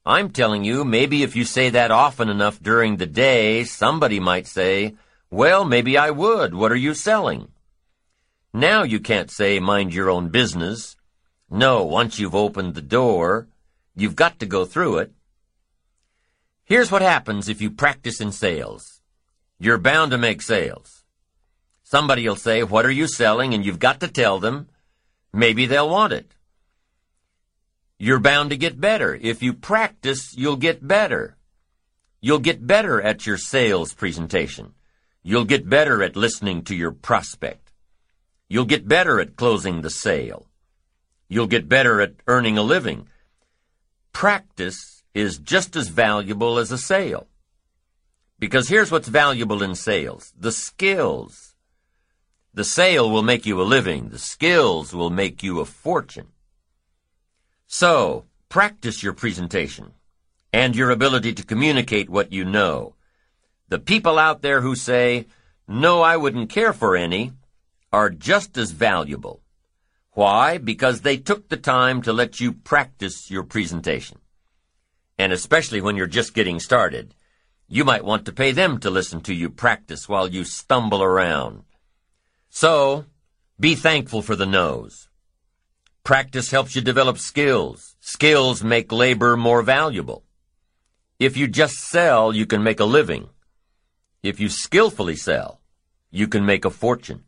I'm 0.06 0.30
telling 0.30 0.64
you, 0.64 0.84
maybe 0.84 1.22
if 1.22 1.34
you 1.34 1.44
say 1.44 1.70
that 1.70 1.90
often 1.90 2.28
enough 2.28 2.60
during 2.60 2.96
the 2.96 3.06
day, 3.06 3.64
somebody 3.64 4.20
might 4.20 4.46
say, 4.46 4.96
well, 5.30 5.64
maybe 5.64 5.96
I 5.96 6.10
would. 6.10 6.54
What 6.54 6.72
are 6.72 6.76
you 6.76 6.94
selling? 6.94 7.48
Now 8.52 8.82
you 8.82 9.00
can't 9.00 9.30
say 9.30 9.58
mind 9.60 9.94
your 9.94 10.10
own 10.10 10.28
business. 10.28 10.96
No, 11.50 11.84
once 11.84 12.18
you've 12.18 12.34
opened 12.34 12.74
the 12.74 12.82
door, 12.82 13.48
you've 13.96 14.16
got 14.16 14.38
to 14.40 14.46
go 14.46 14.64
through 14.64 14.98
it. 14.98 15.12
Here's 16.64 16.90
what 16.90 17.02
happens 17.02 17.48
if 17.48 17.60
you 17.60 17.70
practice 17.70 18.20
in 18.20 18.32
sales. 18.32 19.00
You're 19.58 19.78
bound 19.78 20.10
to 20.12 20.18
make 20.18 20.42
sales. 20.42 21.04
Somebody 21.82 22.28
will 22.28 22.36
say, 22.36 22.62
what 22.62 22.86
are 22.86 22.90
you 22.90 23.06
selling? 23.06 23.54
And 23.54 23.64
you've 23.64 23.78
got 23.78 24.00
to 24.00 24.08
tell 24.08 24.38
them. 24.38 24.68
Maybe 25.34 25.66
they'll 25.66 25.90
want 25.90 26.12
it. 26.12 26.32
You're 27.98 28.20
bound 28.20 28.50
to 28.50 28.56
get 28.56 28.80
better. 28.80 29.18
If 29.20 29.42
you 29.42 29.52
practice, 29.52 30.32
you'll 30.36 30.56
get 30.56 30.86
better. 30.86 31.36
You'll 32.20 32.38
get 32.38 32.64
better 32.64 33.02
at 33.02 33.26
your 33.26 33.36
sales 33.36 33.94
presentation. 33.94 34.74
You'll 35.24 35.44
get 35.44 35.68
better 35.68 36.04
at 36.04 36.14
listening 36.14 36.62
to 36.64 36.76
your 36.76 36.92
prospect. 36.92 37.72
You'll 38.48 38.64
get 38.64 38.86
better 38.86 39.18
at 39.18 39.34
closing 39.34 39.80
the 39.80 39.90
sale. 39.90 40.46
You'll 41.28 41.48
get 41.48 41.68
better 41.68 42.00
at 42.00 42.14
earning 42.28 42.56
a 42.56 42.62
living. 42.62 43.08
Practice 44.12 45.02
is 45.14 45.38
just 45.38 45.74
as 45.74 45.88
valuable 45.88 46.58
as 46.58 46.70
a 46.70 46.78
sale. 46.78 47.26
Because 48.38 48.68
here's 48.68 48.92
what's 48.92 49.08
valuable 49.08 49.64
in 49.64 49.74
sales. 49.74 50.32
The 50.38 50.52
skills. 50.52 51.53
The 52.54 52.64
sale 52.64 53.10
will 53.10 53.24
make 53.24 53.44
you 53.44 53.60
a 53.60 53.64
living. 53.64 54.10
The 54.10 54.18
skills 54.18 54.94
will 54.94 55.10
make 55.10 55.42
you 55.42 55.58
a 55.58 55.64
fortune. 55.64 56.28
So, 57.66 58.26
practice 58.48 59.02
your 59.02 59.12
presentation 59.12 59.94
and 60.52 60.76
your 60.76 60.90
ability 60.90 61.32
to 61.34 61.44
communicate 61.44 62.08
what 62.08 62.32
you 62.32 62.44
know. 62.44 62.94
The 63.70 63.80
people 63.80 64.20
out 64.20 64.42
there 64.42 64.60
who 64.60 64.76
say, 64.76 65.26
no, 65.66 66.02
I 66.02 66.16
wouldn't 66.16 66.48
care 66.48 66.72
for 66.72 66.94
any, 66.94 67.32
are 67.92 68.08
just 68.08 68.56
as 68.56 68.70
valuable. 68.70 69.40
Why? 70.12 70.58
Because 70.58 71.00
they 71.00 71.16
took 71.16 71.48
the 71.48 71.56
time 71.56 72.02
to 72.02 72.12
let 72.12 72.38
you 72.38 72.52
practice 72.52 73.32
your 73.32 73.42
presentation. 73.42 74.18
And 75.18 75.32
especially 75.32 75.80
when 75.80 75.96
you're 75.96 76.06
just 76.06 76.34
getting 76.34 76.60
started, 76.60 77.16
you 77.66 77.84
might 77.84 78.04
want 78.04 78.24
to 78.26 78.32
pay 78.32 78.52
them 78.52 78.78
to 78.78 78.90
listen 78.90 79.22
to 79.22 79.34
you 79.34 79.50
practice 79.50 80.08
while 80.08 80.28
you 80.28 80.44
stumble 80.44 81.02
around. 81.02 81.64
So, 82.56 83.06
be 83.58 83.74
thankful 83.74 84.22
for 84.22 84.36
the 84.36 84.46
no's. 84.46 85.08
Practice 86.04 86.52
helps 86.52 86.76
you 86.76 86.82
develop 86.82 87.18
skills. 87.18 87.96
Skills 87.98 88.62
make 88.62 88.92
labor 88.92 89.36
more 89.36 89.60
valuable. 89.62 90.22
If 91.18 91.36
you 91.36 91.48
just 91.48 91.74
sell, 91.74 92.32
you 92.32 92.46
can 92.46 92.62
make 92.62 92.78
a 92.78 92.84
living. 92.84 93.28
If 94.22 94.38
you 94.38 94.48
skillfully 94.48 95.16
sell, 95.16 95.62
you 96.12 96.28
can 96.28 96.46
make 96.46 96.64
a 96.64 96.70
fortune. 96.70 97.24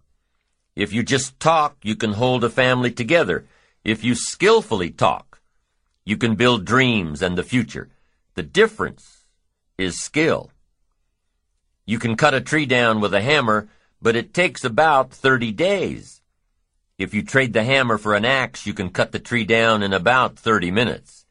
If 0.77 0.93
you 0.93 1.03
just 1.03 1.41
talk, 1.41 1.77
you 1.83 1.97
can 1.97 2.13
hold 2.13 2.45
a 2.45 2.49
family 2.49 2.93
together. 2.93 3.47
If 3.83 4.05
you 4.05 4.15
skillfully 4.15 4.91
talk, 4.91 5.41
you 6.05 6.17
can 6.17 6.37
build 6.37 6.65
dreams 6.65 7.21
and 7.21 7.37
the 7.37 7.43
future. 7.43 7.89
The 8.37 8.45
difference 8.45 9.25
is 9.77 9.99
skill. 9.99 10.53
You 11.85 11.99
can 11.99 12.15
cut 12.17 12.33
a 12.33 12.41
tree 12.41 12.67
down 12.67 13.01
with 13.01 13.13
a 13.13 13.23
hammer, 13.23 13.69
but 14.01 14.17
it 14.17 14.35
takes 14.35 14.65
about 14.65 15.13
30 15.13 15.53
days. 15.53 16.23
If 16.99 17.13
you 17.13 17.23
trade 17.23 17.53
the 17.53 17.65
hammer 17.65 17.99
for 17.99 18.15
an 18.15 18.25
axe, 18.25 18.67
you 18.67 18.73
can 18.73 18.91
cut 18.91 19.13
the 19.13 19.19
tree 19.19 19.45
down 19.45 19.83
in 19.83 19.93
about 19.93 20.39
30 20.39 20.71
minutes. 20.71 21.27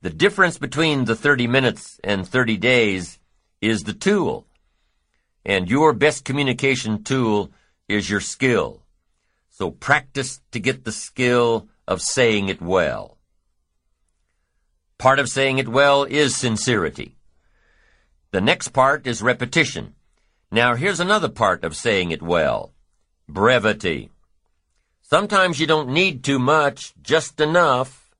The 0.00 0.10
difference 0.10 0.58
between 0.58 1.04
the 1.04 1.16
30 1.16 1.46
minutes 1.46 2.00
and 2.02 2.26
30 2.26 2.56
days 2.56 3.18
is 3.60 3.82
the 3.82 3.92
tool. 3.92 4.46
And 5.44 5.70
your 5.70 5.92
best 5.92 6.24
communication 6.24 7.02
tool 7.02 7.50
is 7.88 8.10
your 8.10 8.20
skill. 8.20 8.82
So 9.50 9.70
practice 9.70 10.40
to 10.52 10.60
get 10.60 10.84
the 10.84 10.92
skill 10.92 11.68
of 11.86 12.00
saying 12.00 12.48
it 12.48 12.60
well. 12.60 13.18
Part 14.98 15.18
of 15.18 15.28
saying 15.28 15.58
it 15.58 15.68
well 15.68 16.04
is 16.04 16.34
sincerity. 16.36 17.16
The 18.30 18.40
next 18.40 18.68
part 18.68 19.06
is 19.06 19.20
repetition. 19.20 19.94
Now 20.54 20.74
here's 20.74 21.00
another 21.00 21.30
part 21.30 21.64
of 21.64 21.74
saying 21.74 22.10
it 22.10 22.20
well. 22.20 22.74
Brevity. 23.26 24.10
Sometimes 25.00 25.58
you 25.58 25.66
don't 25.66 25.88
need 25.88 26.22
too 26.22 26.38
much, 26.38 26.92
just 27.00 27.40
enough. 27.40 28.10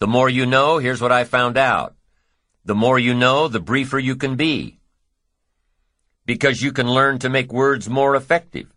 The 0.00 0.06
more 0.06 0.28
you 0.28 0.44
know, 0.44 0.76
here's 0.76 1.00
what 1.00 1.12
I 1.12 1.24
found 1.24 1.56
out. 1.56 1.94
The 2.66 2.74
more 2.74 2.98
you 2.98 3.14
know, 3.14 3.48
the 3.48 3.58
briefer 3.58 3.98
you 3.98 4.16
can 4.16 4.36
be. 4.36 4.80
Because 6.26 6.60
you 6.60 6.72
can 6.72 6.90
learn 6.90 7.18
to 7.20 7.30
make 7.30 7.50
words 7.50 7.88
more 7.88 8.14
effective. 8.14 8.70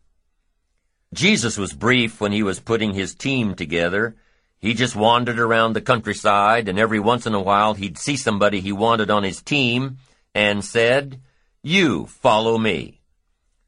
Jesus 1.13 1.57
was 1.57 1.73
brief 1.73 2.21
when 2.21 2.31
he 2.31 2.43
was 2.43 2.61
putting 2.61 2.93
his 2.93 3.13
team 3.13 3.55
together. 3.55 4.15
He 4.57 4.73
just 4.73 4.95
wandered 4.95 5.37
around 5.37 5.73
the 5.73 5.81
countryside, 5.81 6.69
and 6.69 6.79
every 6.79 7.01
once 7.01 7.27
in 7.27 7.33
a 7.33 7.41
while 7.41 7.73
he'd 7.73 7.97
see 7.97 8.15
somebody 8.15 8.61
he 8.61 8.71
wanted 8.71 9.11
on 9.11 9.23
his 9.23 9.41
team 9.41 9.97
and 10.33 10.63
said, 10.63 11.19
You 11.65 12.07
follow 12.07 12.57
me. 12.57 12.99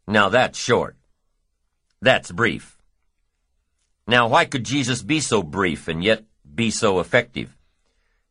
Now 0.06 0.28
that's 0.28 0.60
short. 0.60 0.98
That's 2.02 2.30
brief. 2.30 2.78
Now, 4.06 4.28
why 4.28 4.44
could 4.46 4.66
Jesus 4.66 5.02
be 5.02 5.22
so 5.22 5.42
brief 5.42 5.88
and 5.88 6.04
yet 6.04 6.26
be 6.54 6.70
so 6.72 7.00
effective? 7.00 7.56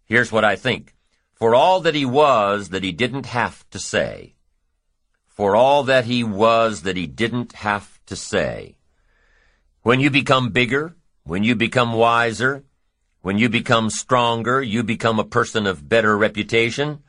Here's 0.04 0.30
what 0.30 0.44
I 0.44 0.54
think. 0.54 0.94
For 1.32 1.54
all 1.54 1.80
that 1.80 1.94
he 1.94 2.04
was 2.04 2.68
that 2.68 2.84
he 2.84 2.92
didn't 2.92 3.26
have 3.26 3.68
to 3.70 3.78
say. 3.78 4.34
For 5.26 5.56
all 5.56 5.82
that 5.84 6.04
he 6.04 6.22
was 6.22 6.82
that 6.82 6.98
he 6.98 7.06
didn't 7.06 7.54
have 7.54 7.98
to 8.06 8.14
say. 8.14 8.76
When 9.82 9.98
you 9.98 10.10
become 10.10 10.50
bigger, 10.50 10.94
when 11.24 11.42
you 11.42 11.56
become 11.56 11.94
wiser, 11.94 12.64
when 13.22 13.38
you 13.38 13.48
become 13.48 13.88
stronger, 13.88 14.62
you 14.62 14.82
become 14.82 15.18
a 15.18 15.24
person 15.24 15.66
of 15.66 15.88
better 15.88 16.16
reputation, 16.16 17.02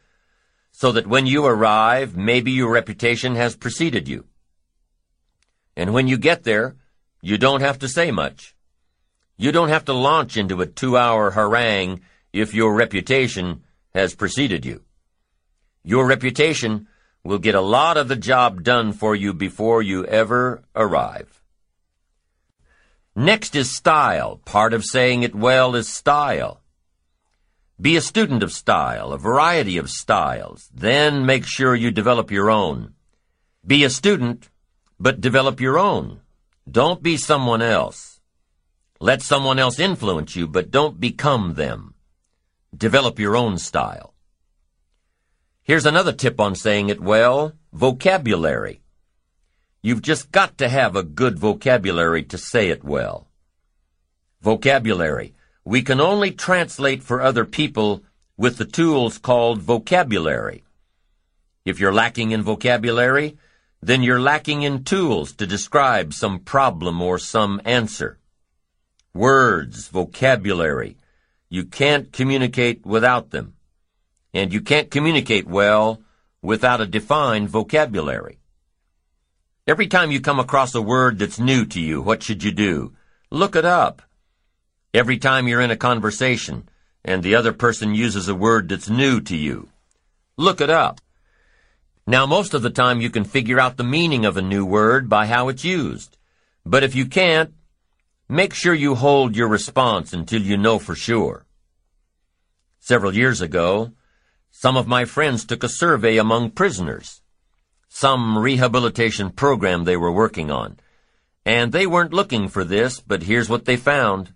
so 0.77 0.91
that 0.91 1.07
when 1.07 1.25
you 1.25 1.45
arrive, 1.45 2.17
maybe 2.17 2.51
your 2.51 2.69
reputation 2.69 3.35
has 3.35 3.55
preceded 3.55 4.09
you. 4.09 4.25
And 5.77 5.93
when 5.93 6.09
you 6.09 6.17
get 6.17 6.43
there, 6.43 6.75
you 7.21 7.37
don't 7.37 7.61
have 7.61 7.79
to 7.79 7.87
say 7.87 8.11
much. 8.11 8.57
You 9.37 9.53
don't 9.53 9.69
have 9.69 9.85
to 9.85 9.93
launch 9.93 10.35
into 10.35 10.59
a 10.59 10.65
two-hour 10.65 11.31
harangue 11.31 12.01
if 12.33 12.53
your 12.53 12.75
reputation 12.75 13.63
has 13.93 14.15
preceded 14.15 14.65
you. 14.65 14.83
Your 15.85 16.05
reputation 16.05 16.87
will 17.23 17.39
get 17.39 17.55
a 17.55 17.61
lot 17.61 17.95
of 17.95 18.09
the 18.09 18.17
job 18.17 18.61
done 18.61 18.91
for 18.91 19.15
you 19.15 19.33
before 19.33 19.81
you 19.81 20.03
ever 20.03 20.61
arrive. 20.75 21.41
Next 23.15 23.55
is 23.55 23.73
style. 23.73 24.41
Part 24.43 24.73
of 24.73 24.83
saying 24.83 25.23
it 25.23 25.33
well 25.33 25.73
is 25.73 25.87
style. 25.87 26.59
Be 27.79 27.97
a 27.97 28.01
student 28.01 28.41
of 28.41 28.53
style, 28.53 29.11
a 29.11 29.17
variety 29.17 29.77
of 29.77 29.89
styles. 29.89 30.69
Then 30.73 31.25
make 31.25 31.45
sure 31.45 31.75
you 31.75 31.91
develop 31.91 32.31
your 32.31 32.49
own. 32.49 32.93
Be 33.67 33.83
a 33.83 33.89
student, 33.89 34.49
but 34.97 35.19
develop 35.19 35.59
your 35.59 35.77
own. 35.77 36.21
Don't 36.69 37.03
be 37.03 37.17
someone 37.17 37.61
else. 37.61 38.21
Let 39.01 39.21
someone 39.21 39.59
else 39.59 39.77
influence 39.77 40.37
you, 40.37 40.47
but 40.47 40.71
don't 40.71 41.01
become 41.01 41.55
them. 41.55 41.95
Develop 42.75 43.19
your 43.19 43.35
own 43.35 43.57
style. 43.57 44.13
Here's 45.61 45.85
another 45.85 46.13
tip 46.13 46.39
on 46.39 46.55
saying 46.55 46.87
it 46.89 47.01
well, 47.01 47.53
vocabulary. 47.73 48.81
You've 49.81 50.01
just 50.01 50.31
got 50.31 50.57
to 50.59 50.69
have 50.69 50.95
a 50.95 51.03
good 51.03 51.37
vocabulary 51.37 52.23
to 52.23 52.37
say 52.37 52.69
it 52.69 52.85
well. 52.85 53.27
Vocabulary. 54.41 55.34
We 55.67 55.81
can 55.81 55.99
only 55.99 56.29
translate 56.29 57.01
for 57.01 57.21
other 57.21 57.43
people 57.43 58.03
with 58.37 58.57
the 58.57 58.65
tools 58.65 59.17
called 59.17 59.63
vocabulary. 59.63 60.63
If 61.65 61.79
you're 61.79 61.91
lacking 61.91 62.29
in 62.29 62.43
vocabulary, 62.43 63.37
then 63.81 64.03
you're 64.03 64.21
lacking 64.21 64.61
in 64.61 64.83
tools 64.83 65.33
to 65.33 65.47
describe 65.47 66.13
some 66.13 66.39
problem 66.39 67.01
or 67.01 67.17
some 67.17 67.59
answer. 67.65 68.19
Words, 69.15 69.87
vocabulary. 69.87 70.97
You 71.49 71.65
can't 71.65 72.13
communicate 72.13 72.85
without 72.85 73.31
them. 73.31 73.55
And 74.35 74.53
you 74.53 74.61
can't 74.61 74.91
communicate 74.91 75.47
well 75.47 76.01
without 76.43 76.79
a 76.79 76.85
defined 76.85 77.49
vocabulary. 77.49 78.37
Every 79.65 79.87
time 79.87 80.11
you 80.11 80.21
come 80.21 80.39
across 80.39 80.75
a 80.75 80.81
word 80.81 81.17
that's 81.17 81.39
new 81.39 81.65
to 81.65 81.79
you, 81.81 82.03
what 82.03 82.21
should 82.21 82.43
you 82.43 82.51
do? 82.51 82.93
Look 83.31 83.55
it 83.55 83.65
up. 83.65 84.03
Every 84.95 85.17
time 85.17 85.48
you're 85.48 85.61
in 85.61 85.72
a 85.72 85.77
conversation 85.77 86.69
and 87.03 87.22
the 87.22 87.35
other 87.35 87.53
person 87.53 87.93
uses 87.93 88.27
a 88.27 88.35
word 88.35 88.69
that's 88.69 88.90
new 88.90 89.22
to 89.22 89.35
you, 89.35 89.69
look 90.38 90.61
it 90.61 90.69
up. 90.69 91.01
Now, 92.07 92.25
most 92.25 92.53
of 92.53 92.61
the 92.61 92.69
time 92.69 93.01
you 93.01 93.09
can 93.09 93.24
figure 93.24 93.59
out 93.59 93.77
the 93.77 93.83
meaning 93.83 94.25
of 94.25 94.38
a 94.38 94.41
new 94.41 94.65
word 94.65 95.09
by 95.09 95.25
how 95.25 95.49
it's 95.49 95.64
used. 95.64 96.17
But 96.65 96.83
if 96.83 96.95
you 96.95 97.06
can't, 97.06 97.53
Make 98.27 98.56
sure 98.56 98.74
you 98.74 98.95
hold 98.95 99.35
your 99.35 99.48
response 99.48 100.11
until 100.11 100.41
you 100.41 100.57
know 100.57 100.80
for 100.80 100.95
sure. 100.95 101.45
Several 102.80 103.14
years 103.14 103.40
ago, 103.40 103.91
some 104.49 104.75
of 104.75 104.88
my 104.88 105.06
friends 105.06 105.45
took 105.45 105.64
a 105.64 105.69
survey 105.69 106.17
among 106.17 106.51
prisoners, 106.51 107.22
some 107.88 108.35
rehabilitation 108.35 109.30
program 109.30 109.83
they 109.83 109.95
were 109.95 110.11
working 110.11 110.49
on, 110.49 110.80
And 111.45 111.72
they 111.72 111.85
weren't 111.85 112.14
looking 112.14 112.48
for 112.48 112.64
this, 112.64 112.99
but 112.99 113.22
here's 113.22 113.48
what 113.48 113.65
they 113.65 113.77
found. 113.77 114.33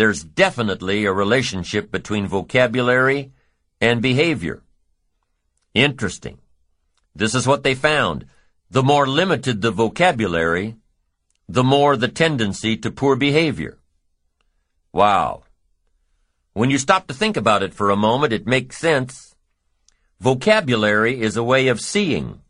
There's 0.00 0.24
definitely 0.24 1.04
a 1.04 1.12
relationship 1.12 1.90
between 1.90 2.26
vocabulary 2.26 3.32
and 3.82 4.00
behavior. 4.00 4.62
Interesting. 5.74 6.38
This 7.14 7.34
is 7.34 7.46
what 7.46 7.64
they 7.64 7.74
found. 7.74 8.24
The 8.70 8.82
more 8.82 9.06
limited 9.06 9.60
the 9.60 9.70
vocabulary, 9.70 10.76
the 11.50 11.62
more 11.62 11.98
the 11.98 12.08
tendency 12.08 12.78
to 12.78 12.90
poor 12.90 13.14
behavior. 13.14 13.76
Wow. 14.90 15.42
When 16.54 16.70
you 16.70 16.78
stop 16.78 17.06
to 17.08 17.12
think 17.12 17.36
about 17.36 17.62
it 17.62 17.74
for 17.74 17.90
a 17.90 18.04
moment, 18.08 18.32
it 18.32 18.46
makes 18.46 18.78
sense. 18.78 19.36
Vocabulary 20.18 21.20
is 21.20 21.36
a 21.36 21.44
way 21.44 21.68
of 21.68 21.78
seeing. 21.78 22.40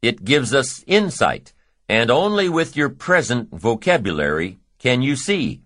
It 0.00 0.24
gives 0.24 0.54
us 0.54 0.82
insight, 0.86 1.52
and 1.86 2.10
only 2.10 2.48
with 2.48 2.78
your 2.78 2.88
present 2.88 3.50
vocabulary 3.52 4.58
can 4.78 5.02
you 5.02 5.16
see. 5.16 5.60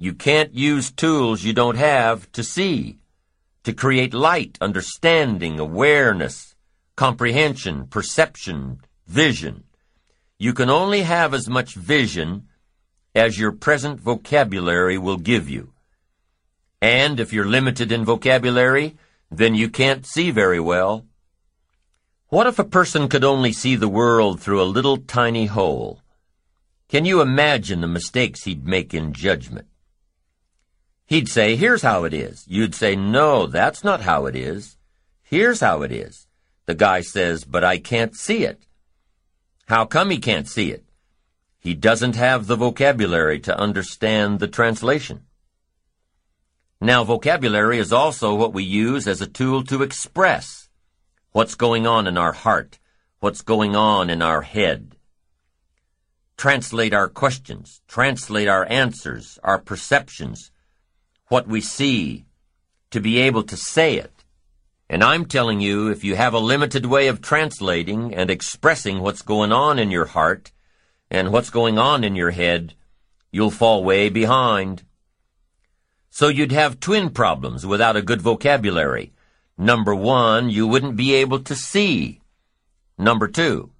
You 0.00 0.14
can't 0.14 0.54
use 0.54 0.92
tools 0.92 1.42
you 1.42 1.52
don't 1.52 1.76
have 1.76 2.30
to 2.32 2.44
see, 2.44 2.98
to 3.64 3.72
create 3.72 4.14
light, 4.14 4.56
understanding, 4.60 5.58
awareness, 5.58 6.54
comprehension, 6.94 7.88
perception, 7.88 8.80
vision. 9.08 9.64
You 10.38 10.52
can 10.52 10.70
only 10.70 11.02
have 11.02 11.34
as 11.34 11.48
much 11.48 11.74
vision 11.74 12.46
as 13.12 13.40
your 13.40 13.50
present 13.50 13.98
vocabulary 13.98 14.98
will 14.98 15.16
give 15.16 15.50
you. 15.50 15.72
And 16.80 17.18
if 17.18 17.32
you're 17.32 17.44
limited 17.44 17.90
in 17.90 18.04
vocabulary, 18.04 18.96
then 19.32 19.56
you 19.56 19.68
can't 19.68 20.06
see 20.06 20.30
very 20.30 20.60
well. 20.60 21.06
What 22.28 22.46
if 22.46 22.60
a 22.60 22.64
person 22.64 23.08
could 23.08 23.24
only 23.24 23.52
see 23.52 23.74
the 23.74 23.88
world 23.88 24.40
through 24.40 24.62
a 24.62 24.74
little 24.76 24.98
tiny 24.98 25.46
hole? 25.46 26.02
Can 26.88 27.04
you 27.04 27.20
imagine 27.20 27.80
the 27.80 27.88
mistakes 27.88 28.44
he'd 28.44 28.64
make 28.64 28.94
in 28.94 29.12
judgment? 29.12 29.66
He'd 31.08 31.26
say, 31.26 31.56
here's 31.56 31.80
how 31.80 32.04
it 32.04 32.12
is. 32.12 32.44
You'd 32.46 32.74
say, 32.74 32.94
no, 32.94 33.46
that's 33.46 33.82
not 33.82 34.02
how 34.02 34.26
it 34.26 34.36
is. 34.36 34.76
Here's 35.22 35.60
how 35.60 35.80
it 35.80 35.90
is. 35.90 36.26
The 36.66 36.74
guy 36.74 37.00
says, 37.00 37.44
but 37.44 37.64
I 37.64 37.78
can't 37.78 38.14
see 38.14 38.44
it. 38.44 38.66
How 39.68 39.86
come 39.86 40.10
he 40.10 40.18
can't 40.18 40.46
see 40.46 40.70
it? 40.70 40.84
He 41.58 41.72
doesn't 41.72 42.14
have 42.16 42.46
the 42.46 42.56
vocabulary 42.56 43.40
to 43.40 43.58
understand 43.58 44.38
the 44.38 44.48
translation. 44.48 45.22
Now, 46.78 47.04
vocabulary 47.04 47.78
is 47.78 47.90
also 47.90 48.34
what 48.34 48.52
we 48.52 48.62
use 48.62 49.08
as 49.08 49.22
a 49.22 49.26
tool 49.26 49.64
to 49.64 49.82
express 49.82 50.68
what's 51.32 51.54
going 51.54 51.86
on 51.86 52.06
in 52.06 52.18
our 52.18 52.32
heart, 52.34 52.78
what's 53.20 53.40
going 53.40 53.74
on 53.74 54.10
in 54.10 54.20
our 54.20 54.42
head. 54.42 54.94
Translate 56.36 56.92
our 56.92 57.08
questions, 57.08 57.80
translate 57.88 58.46
our 58.46 58.66
answers, 58.70 59.38
our 59.42 59.58
perceptions, 59.58 60.50
what 61.28 61.46
we 61.46 61.60
see, 61.60 62.24
to 62.90 63.00
be 63.00 63.18
able 63.18 63.42
to 63.44 63.56
say 63.56 63.96
it. 63.96 64.12
And 64.90 65.04
I'm 65.04 65.26
telling 65.26 65.60
you, 65.60 65.88
if 65.88 66.02
you 66.02 66.16
have 66.16 66.32
a 66.32 66.38
limited 66.38 66.86
way 66.86 67.08
of 67.08 67.20
translating 67.20 68.14
and 68.14 68.30
expressing 68.30 69.00
what's 69.00 69.20
going 69.20 69.52
on 69.52 69.78
in 69.78 69.90
your 69.90 70.06
heart 70.06 70.50
and 71.10 71.30
what's 71.30 71.50
going 71.50 71.78
on 71.78 72.04
in 72.04 72.16
your 72.16 72.30
head, 72.30 72.74
you'll 73.30 73.50
fall 73.50 73.84
way 73.84 74.08
behind. 74.08 74.84
So 76.08 76.28
you'd 76.28 76.52
have 76.52 76.80
twin 76.80 77.10
problems 77.10 77.66
without 77.66 77.96
a 77.96 78.02
good 78.02 78.22
vocabulary. 78.22 79.12
Number 79.58 79.94
one, 79.94 80.48
you 80.48 80.66
wouldn't 80.66 80.96
be 80.96 81.14
able 81.16 81.40
to 81.40 81.54
see. 81.54 82.20
Number 82.96 83.28
two, 83.28 83.70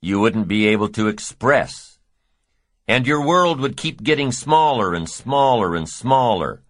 you 0.00 0.20
wouldn't 0.20 0.46
be 0.46 0.68
able 0.68 0.88
to 0.90 1.08
express. 1.08 1.98
And 2.86 3.06
your 3.06 3.26
world 3.26 3.58
would 3.58 3.76
keep 3.76 4.02
getting 4.02 4.30
smaller 4.30 4.94
and 4.94 5.08
smaller 5.08 5.74
and 5.74 5.88
smaller 5.88 6.61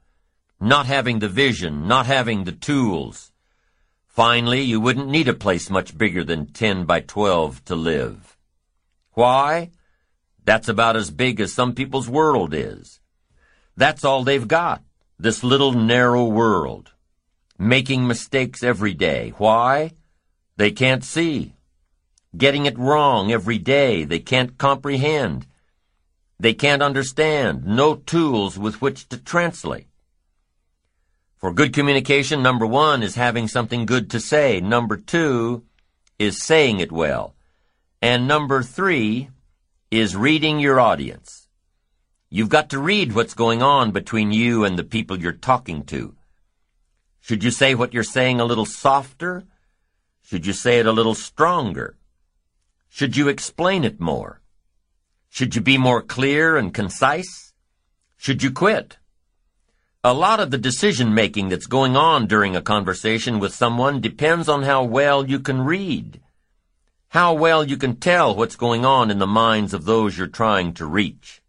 not 0.62 0.86
having 0.86 1.18
the 1.18 1.28
vision, 1.28 1.88
not 1.88 2.06
having 2.06 2.44
the 2.44 2.52
tools. 2.52 3.32
Finally, 4.06 4.62
you 4.62 4.78
wouldn't 4.78 5.08
need 5.08 5.26
a 5.26 5.34
place 5.34 5.68
much 5.68 5.98
bigger 5.98 6.22
than 6.22 6.46
10 6.46 6.84
by 6.84 7.00
12 7.00 7.64
to 7.64 7.74
live. 7.74 8.36
Why? 9.14 9.72
That's 10.44 10.68
about 10.68 10.94
as 10.94 11.10
big 11.10 11.40
as 11.40 11.52
some 11.52 11.74
people's 11.74 12.08
world 12.08 12.54
is. 12.54 13.00
That's 13.76 14.04
all 14.04 14.22
they've 14.22 14.46
got, 14.46 14.84
this 15.18 15.42
little 15.42 15.72
narrow 15.72 16.26
world. 16.26 16.92
Making 17.58 18.06
mistakes 18.06 18.62
every 18.62 18.94
day. 18.94 19.32
Why? 19.38 19.90
They 20.58 20.70
can't 20.70 21.02
see. 21.02 21.54
Getting 22.36 22.66
it 22.66 22.78
wrong 22.78 23.32
every 23.32 23.58
day. 23.58 24.04
They 24.04 24.20
can't 24.20 24.58
comprehend. 24.58 25.44
They 26.38 26.54
can't 26.54 26.82
understand. 26.82 27.66
No 27.66 27.96
tools 27.96 28.56
with 28.56 28.80
which 28.80 29.08
to 29.08 29.16
translate. 29.16 29.88
For 31.42 31.52
good 31.52 31.72
communication, 31.72 32.40
number 32.40 32.64
one 32.64 33.02
is 33.02 33.16
having 33.16 33.48
something 33.48 33.84
good 33.84 34.08
to 34.10 34.20
say. 34.20 34.60
Number 34.60 34.96
two 34.96 35.64
is 36.16 36.40
saying 36.40 36.78
it 36.78 36.92
well. 36.92 37.34
And 38.00 38.28
number 38.28 38.62
three 38.62 39.28
is 39.90 40.14
reading 40.14 40.60
your 40.60 40.78
audience. 40.78 41.48
You've 42.30 42.48
got 42.48 42.70
to 42.70 42.78
read 42.78 43.12
what's 43.12 43.34
going 43.34 43.60
on 43.60 43.90
between 43.90 44.30
you 44.30 44.62
and 44.62 44.78
the 44.78 44.84
people 44.84 45.18
you're 45.18 45.32
talking 45.32 45.82
to. 45.86 46.14
Should 47.20 47.42
you 47.42 47.50
say 47.50 47.74
what 47.74 47.92
you're 47.92 48.04
saying 48.04 48.38
a 48.38 48.44
little 48.44 48.64
softer? 48.64 49.42
Should 50.22 50.46
you 50.46 50.52
say 50.52 50.78
it 50.78 50.86
a 50.86 50.92
little 50.92 51.16
stronger? 51.16 51.96
Should 52.88 53.16
you 53.16 53.26
explain 53.26 53.82
it 53.82 53.98
more? 53.98 54.42
Should 55.28 55.56
you 55.56 55.60
be 55.60 55.76
more 55.76 56.02
clear 56.02 56.56
and 56.56 56.72
concise? 56.72 57.52
Should 58.16 58.44
you 58.44 58.52
quit? 58.52 58.98
A 60.04 60.12
lot 60.12 60.40
of 60.40 60.50
the 60.50 60.58
decision 60.58 61.14
making 61.14 61.48
that's 61.48 61.66
going 61.66 61.96
on 61.96 62.26
during 62.26 62.56
a 62.56 62.60
conversation 62.60 63.38
with 63.38 63.54
someone 63.54 64.00
depends 64.00 64.48
on 64.48 64.64
how 64.64 64.82
well 64.82 65.28
you 65.28 65.38
can 65.38 65.60
read. 65.60 66.20
How 67.10 67.34
well 67.34 67.62
you 67.62 67.76
can 67.76 67.94
tell 67.94 68.34
what's 68.34 68.56
going 68.56 68.84
on 68.84 69.12
in 69.12 69.20
the 69.20 69.28
minds 69.28 69.72
of 69.72 69.84
those 69.84 70.18
you're 70.18 70.26
trying 70.26 70.74
to 70.74 70.86
reach. 70.86 71.40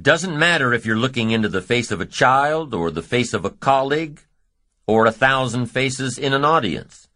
Doesn't 0.00 0.38
matter 0.38 0.72
if 0.72 0.86
you're 0.86 0.96
looking 0.96 1.30
into 1.30 1.50
the 1.50 1.60
face 1.60 1.90
of 1.90 2.00
a 2.00 2.06
child 2.06 2.72
or 2.72 2.90
the 2.90 3.02
face 3.02 3.34
of 3.34 3.44
a 3.44 3.50
colleague 3.50 4.22
or 4.86 5.04
a 5.04 5.12
thousand 5.12 5.66
faces 5.66 6.16
in 6.16 6.32
an 6.32 6.42
audience. 6.42 7.06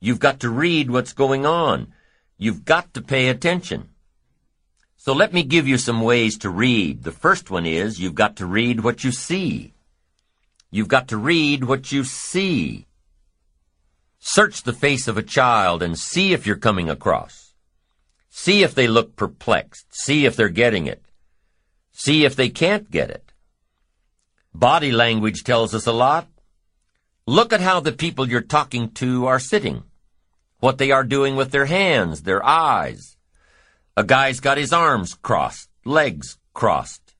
You've 0.00 0.18
got 0.18 0.40
to 0.40 0.50
read 0.50 0.90
what's 0.90 1.12
going 1.12 1.46
on. 1.46 1.92
You've 2.38 2.64
got 2.64 2.92
to 2.94 3.00
pay 3.00 3.28
attention. 3.28 3.90
So 5.04 5.12
let 5.12 5.34
me 5.34 5.42
give 5.42 5.68
you 5.68 5.76
some 5.76 6.00
ways 6.00 6.38
to 6.38 6.48
read. 6.48 7.02
The 7.02 7.12
first 7.12 7.50
one 7.50 7.66
is 7.66 8.00
you've 8.00 8.14
got 8.14 8.36
to 8.36 8.46
read 8.46 8.80
what 8.80 9.04
you 9.04 9.12
see. 9.12 9.74
You've 10.70 10.88
got 10.88 11.08
to 11.08 11.18
read 11.18 11.64
what 11.64 11.92
you 11.92 12.04
see. 12.04 12.86
Search 14.18 14.62
the 14.62 14.72
face 14.72 15.06
of 15.06 15.18
a 15.18 15.22
child 15.22 15.82
and 15.82 15.98
see 15.98 16.32
if 16.32 16.46
you're 16.46 16.56
coming 16.56 16.88
across. 16.88 17.52
See 18.30 18.62
if 18.62 18.74
they 18.74 18.88
look 18.88 19.14
perplexed. 19.14 19.84
See 19.90 20.24
if 20.24 20.36
they're 20.36 20.48
getting 20.48 20.86
it. 20.86 21.04
See 21.92 22.24
if 22.24 22.34
they 22.34 22.48
can't 22.48 22.90
get 22.90 23.10
it. 23.10 23.30
Body 24.54 24.90
language 24.90 25.44
tells 25.44 25.74
us 25.74 25.86
a 25.86 25.92
lot. 25.92 26.28
Look 27.26 27.52
at 27.52 27.60
how 27.60 27.80
the 27.80 27.92
people 27.92 28.26
you're 28.26 28.40
talking 28.40 28.90
to 28.92 29.26
are 29.26 29.38
sitting, 29.38 29.82
what 30.60 30.78
they 30.78 30.92
are 30.92 31.04
doing 31.04 31.36
with 31.36 31.50
their 31.50 31.66
hands, 31.66 32.22
their 32.22 32.42
eyes, 32.42 33.13
a 33.96 34.02
guy's 34.02 34.40
got 34.40 34.58
his 34.58 34.72
arms 34.72 35.14
crossed, 35.14 35.68
legs 35.84 36.38
crossed, 36.52 37.14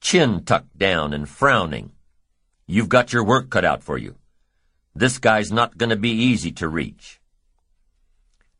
chin 0.00 0.44
tucked 0.44 0.78
down 0.78 1.12
and 1.12 1.28
frowning. 1.28 1.92
You've 2.66 2.88
got 2.88 3.12
your 3.12 3.22
work 3.22 3.50
cut 3.50 3.64
out 3.64 3.82
for 3.82 3.98
you. 3.98 4.16
This 4.94 5.18
guy's 5.18 5.52
not 5.52 5.76
going 5.76 5.90
to 5.90 5.96
be 5.96 6.10
easy 6.10 6.50
to 6.52 6.68
reach. 6.68 7.20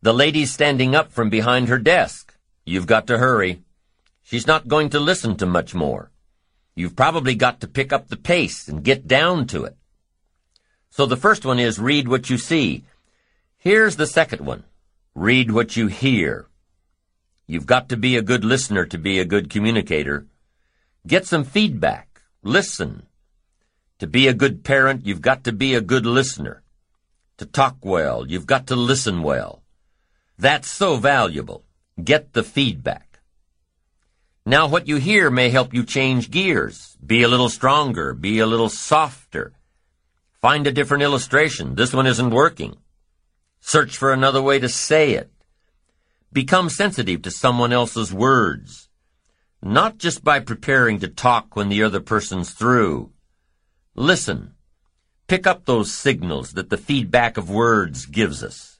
The 0.02 0.12
lady's 0.12 0.52
standing 0.52 0.94
up 0.94 1.10
from 1.10 1.30
behind 1.30 1.68
her 1.68 1.78
desk. 1.78 2.36
You've 2.66 2.86
got 2.86 3.06
to 3.06 3.16
hurry. 3.16 3.62
She's 4.22 4.46
not 4.46 4.68
going 4.68 4.90
to 4.90 5.00
listen 5.00 5.36
to 5.38 5.46
much 5.46 5.74
more. 5.74 6.10
You've 6.74 6.94
probably 6.94 7.34
got 7.34 7.60
to 7.60 7.68
pick 7.68 7.90
up 7.90 8.08
the 8.08 8.18
pace 8.18 8.68
and 8.68 8.84
get 8.84 9.08
down 9.08 9.46
to 9.46 9.64
it. 9.64 9.76
So 10.90 11.06
the 11.06 11.16
first 11.16 11.46
one 11.46 11.58
is 11.58 11.78
read 11.78 12.06
what 12.06 12.28
you 12.28 12.36
see. 12.36 12.84
Here's 13.56 13.96
the 13.96 14.06
second 14.06 14.44
one. 14.44 14.64
Read 15.14 15.50
what 15.50 15.74
you 15.74 15.86
hear. 15.86 16.48
You've 17.46 17.66
got 17.66 17.88
to 17.90 17.96
be 17.96 18.16
a 18.16 18.22
good 18.22 18.44
listener 18.44 18.84
to 18.86 18.98
be 18.98 19.20
a 19.20 19.24
good 19.24 19.48
communicator. 19.48 20.26
Get 21.06 21.26
some 21.26 21.44
feedback. 21.44 22.22
Listen. 22.42 23.06
To 24.00 24.08
be 24.08 24.26
a 24.26 24.34
good 24.34 24.64
parent, 24.64 25.06
you've 25.06 25.22
got 25.22 25.44
to 25.44 25.52
be 25.52 25.74
a 25.74 25.80
good 25.80 26.04
listener. 26.04 26.62
To 27.38 27.46
talk 27.46 27.76
well, 27.82 28.26
you've 28.26 28.46
got 28.46 28.66
to 28.66 28.76
listen 28.76 29.22
well. 29.22 29.62
That's 30.36 30.68
so 30.68 30.96
valuable. 30.96 31.64
Get 32.02 32.32
the 32.32 32.42
feedback. 32.42 33.20
Now 34.44 34.66
what 34.66 34.88
you 34.88 34.96
hear 34.96 35.30
may 35.30 35.50
help 35.50 35.72
you 35.72 35.84
change 35.84 36.30
gears. 36.30 36.96
Be 37.04 37.22
a 37.22 37.28
little 37.28 37.48
stronger. 37.48 38.12
Be 38.12 38.40
a 38.40 38.46
little 38.46 38.68
softer. 38.68 39.52
Find 40.40 40.66
a 40.66 40.72
different 40.72 41.04
illustration. 41.04 41.76
This 41.76 41.92
one 41.92 42.06
isn't 42.06 42.30
working. 42.30 42.76
Search 43.60 43.96
for 43.96 44.12
another 44.12 44.42
way 44.42 44.58
to 44.58 44.68
say 44.68 45.12
it. 45.12 45.30
Become 46.36 46.68
sensitive 46.68 47.22
to 47.22 47.30
someone 47.30 47.72
else's 47.72 48.12
words. 48.12 48.90
not 49.62 49.96
just 49.96 50.22
by 50.22 50.38
preparing 50.38 50.98
to 51.00 51.08
talk 51.08 51.56
when 51.56 51.70
the 51.70 51.82
other 51.82 52.00
person's 52.00 52.50
through. 52.50 53.10
Listen. 53.94 54.52
Pick 55.28 55.46
up 55.46 55.64
those 55.64 55.90
signals 55.90 56.52
that 56.52 56.68
the 56.68 56.76
feedback 56.76 57.38
of 57.38 57.48
words 57.48 58.04
gives 58.04 58.44
us. 58.44 58.78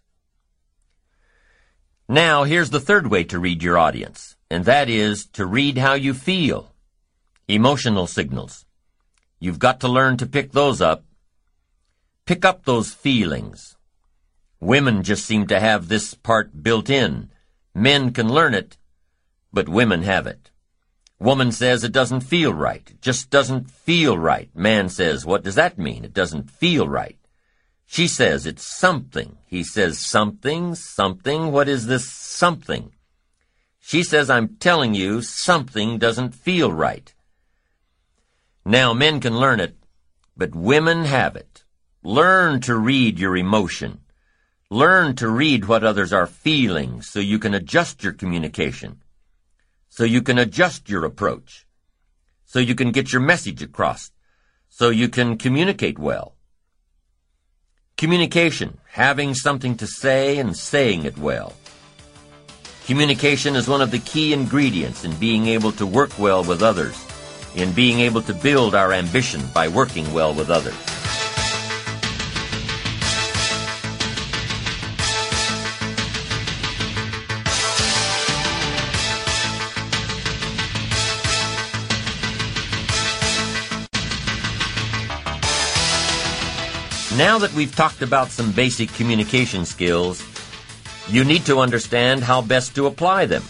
Now, 2.06 2.44
here's 2.44 2.68
the 2.68 2.86
third 2.88 3.06
way 3.06 3.24
to 3.24 3.38
read 3.38 3.62
your 3.62 3.78
audience, 3.78 4.36
and 4.50 4.66
that 4.66 4.90
is 4.90 5.24
to 5.28 5.46
read 5.46 5.78
how 5.78 5.94
you 5.94 6.12
feel. 6.12 6.74
Emotional 7.48 8.06
signals. 8.06 8.66
You've 9.40 9.58
got 9.58 9.80
to 9.80 9.88
learn 9.88 10.18
to 10.18 10.26
pick 10.26 10.52
those 10.52 10.82
up. 10.82 11.04
Pick 12.26 12.44
up 12.44 12.66
those 12.66 12.92
feelings. 12.92 13.78
Women 14.60 15.02
just 15.02 15.24
seem 15.24 15.46
to 15.46 15.58
have 15.58 15.88
this 15.88 16.12
part 16.12 16.62
built 16.62 16.90
in. 16.90 17.30
Men 17.78 18.10
can 18.14 18.26
learn 18.26 18.55
it, 18.55 18.78
but 19.52 19.68
women 19.68 20.00
have 20.00 20.26
it. 20.26 20.50
Woman 21.18 21.52
says 21.52 21.84
it 21.84 21.92
doesn't 21.92 22.22
feel 22.22 22.55
right. 22.55 22.90
It 22.90 23.02
just 23.02 23.28
doesn't 23.28 23.70
feel 23.70 24.16
right. 24.16 24.48
Man 24.56 24.88
says, 24.88 25.26
what 25.26 25.44
does 25.44 25.56
that 25.56 25.76
mean? 25.76 26.02
It 26.02 26.14
doesn't 26.14 26.50
feel 26.50 26.88
right. 26.88 27.18
She 27.84 28.08
says 28.08 28.46
it's 28.46 28.64
something. 28.64 29.36
He 29.44 29.62
says 29.62 29.98
something, 29.98 30.74
something. 30.74 31.52
What 31.52 31.68
is 31.68 31.86
this 31.86 32.10
something? 32.10 32.92
She 33.78 34.02
says, 34.02 34.30
I'm 34.30 34.56
telling 34.56 34.94
you, 34.94 35.20
something 35.20 35.98
doesn't 35.98 36.34
feel 36.34 36.72
right. 36.72 37.12
Now 38.64 38.94
men 38.94 39.20
can 39.20 39.38
learn 39.38 39.60
it, 39.60 39.76
but 40.34 40.55
women 40.55 41.05
have 41.05 41.36
it. 41.36 41.64
Learn 42.02 42.62
to 42.62 42.74
read 42.74 43.18
your 43.18 43.36
emotion. 43.36 44.00
Learn 44.70 45.14
to 45.16 45.28
read 45.28 45.66
what 45.66 45.84
others 45.84 46.12
are 46.12 46.26
feeling 46.26 47.02
so 47.02 47.20
you 47.20 47.38
can 47.38 47.54
adjust 47.54 48.02
your 48.02 48.12
communication 48.12 49.00
so 49.96 50.04
you 50.04 50.20
can 50.20 50.36
adjust 50.36 50.90
your 50.90 51.06
approach, 51.06 51.66
so 52.44 52.58
you 52.58 52.74
can 52.74 52.90
get 52.90 53.14
your 53.14 53.22
message 53.22 53.62
across, 53.62 54.12
so 54.68 54.90
you 54.90 55.08
can 55.08 55.38
communicate 55.38 55.98
well. 55.98 56.34
Communication, 57.96 58.76
having 58.92 59.32
something 59.32 59.74
to 59.78 59.86
say 59.86 60.36
and 60.36 60.54
saying 60.54 61.06
it 61.06 61.16
well. 61.16 61.54
Communication 62.84 63.56
is 63.56 63.68
one 63.68 63.80
of 63.80 63.90
the 63.90 64.00
key 64.00 64.34
ingredients 64.34 65.02
in 65.02 65.16
being 65.16 65.46
able 65.46 65.72
to 65.72 65.86
work 65.86 66.18
well 66.18 66.44
with 66.44 66.62
others, 66.62 67.02
in 67.54 67.72
being 67.72 68.00
able 68.00 68.20
to 68.20 68.34
build 68.34 68.74
our 68.74 68.92
ambition 68.92 69.40
by 69.54 69.66
working 69.66 70.12
well 70.12 70.34
with 70.34 70.50
others. 70.50 70.76
Now 87.16 87.38
that 87.38 87.54
we've 87.54 87.74
talked 87.74 88.02
about 88.02 88.30
some 88.30 88.52
basic 88.52 88.92
communication 88.92 89.64
skills, 89.64 90.22
you 91.08 91.24
need 91.24 91.46
to 91.46 91.60
understand 91.60 92.22
how 92.22 92.42
best 92.42 92.74
to 92.74 92.86
apply 92.86 93.24
them. 93.24 93.42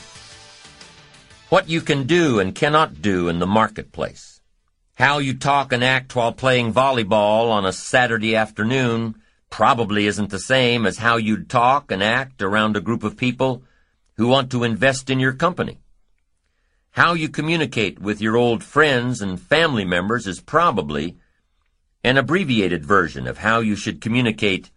What 1.49 1.69
you 1.69 1.81
can 1.81 2.05
do 2.05 2.39
and 2.39 2.55
cannot 2.55 3.03
do 3.03 3.29
in 3.29 3.41
the 3.41 3.47
marketplace. 3.47 4.41
How 4.95 5.19
you 5.19 5.35
talk 5.35 5.73
and 5.73 5.83
act 5.83 6.15
while 6.15 6.33
playing 6.33 6.75
volleyball 6.75 7.51
on 7.51 7.67
a 7.67 7.73
Saturday 7.73 8.37
afternoon 8.37 9.17
probably 9.51 10.07
isn't 10.07 10.31
the 10.31 10.39
same 10.39 10.87
as 10.87 10.99
how 10.99 11.17
you'd 11.17 11.51
talk 11.51 11.91
and 11.91 12.05
act 12.05 12.43
around 12.43 12.77
a 12.77 12.81
group 12.81 13.03
of 13.03 13.17
people 13.17 13.65
who 14.15 14.29
want 14.29 14.49
to 14.53 14.63
invest 14.63 15.11
in 15.11 15.19
your 15.19 15.33
company. 15.33 15.81
How 16.93 17.15
you 17.15 17.29
communicate 17.29 17.99
with 17.99 18.21
your 18.21 18.37
old 18.37 18.63
friends 18.63 19.21
and 19.21 19.41
family 19.41 19.85
members 19.85 20.29
is 20.29 20.41
probably 20.41 21.17
an 22.07 22.17
abbreviated 22.17 22.87
version 22.87 23.27
of 23.27 23.39
how 23.39 23.59
you 23.59 23.75
should 23.75 24.01
communicate 24.01 24.71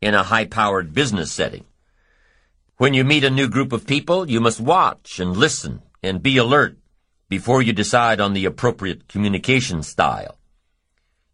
in 0.00 0.14
a 0.14 0.22
high-powered 0.22 0.94
business 0.94 1.32
setting. 1.32 1.64
When 2.76 2.94
you 2.94 3.02
meet 3.02 3.24
a 3.24 3.30
new 3.30 3.48
group 3.48 3.72
of 3.72 3.88
people, 3.88 4.30
you 4.30 4.40
must 4.40 4.60
watch 4.60 5.18
and 5.18 5.36
listen 5.36 5.82
and 6.00 6.22
be 6.22 6.36
alert 6.36 6.78
before 7.28 7.60
you 7.60 7.72
decide 7.72 8.20
on 8.20 8.34
the 8.34 8.44
appropriate 8.44 9.08
communication 9.08 9.82
style. 9.82 10.38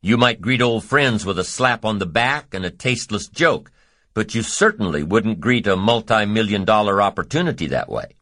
You 0.00 0.16
might 0.16 0.40
greet 0.40 0.62
old 0.62 0.84
friends 0.84 1.26
with 1.26 1.38
a 1.38 1.44
slap 1.44 1.84
on 1.84 1.98
the 1.98 2.06
back 2.06 2.54
and 2.54 2.64
a 2.64 2.70
tasteless 2.70 3.28
joke, 3.28 3.70
but 4.14 4.34
you 4.34 4.40
certainly 4.40 5.02
wouldn't 5.02 5.40
greet 5.40 5.66
a 5.66 5.76
multi-million 5.76 6.64
dollar 6.64 7.02
opportunity 7.02 7.66
that 7.66 7.90
way. 7.90 8.16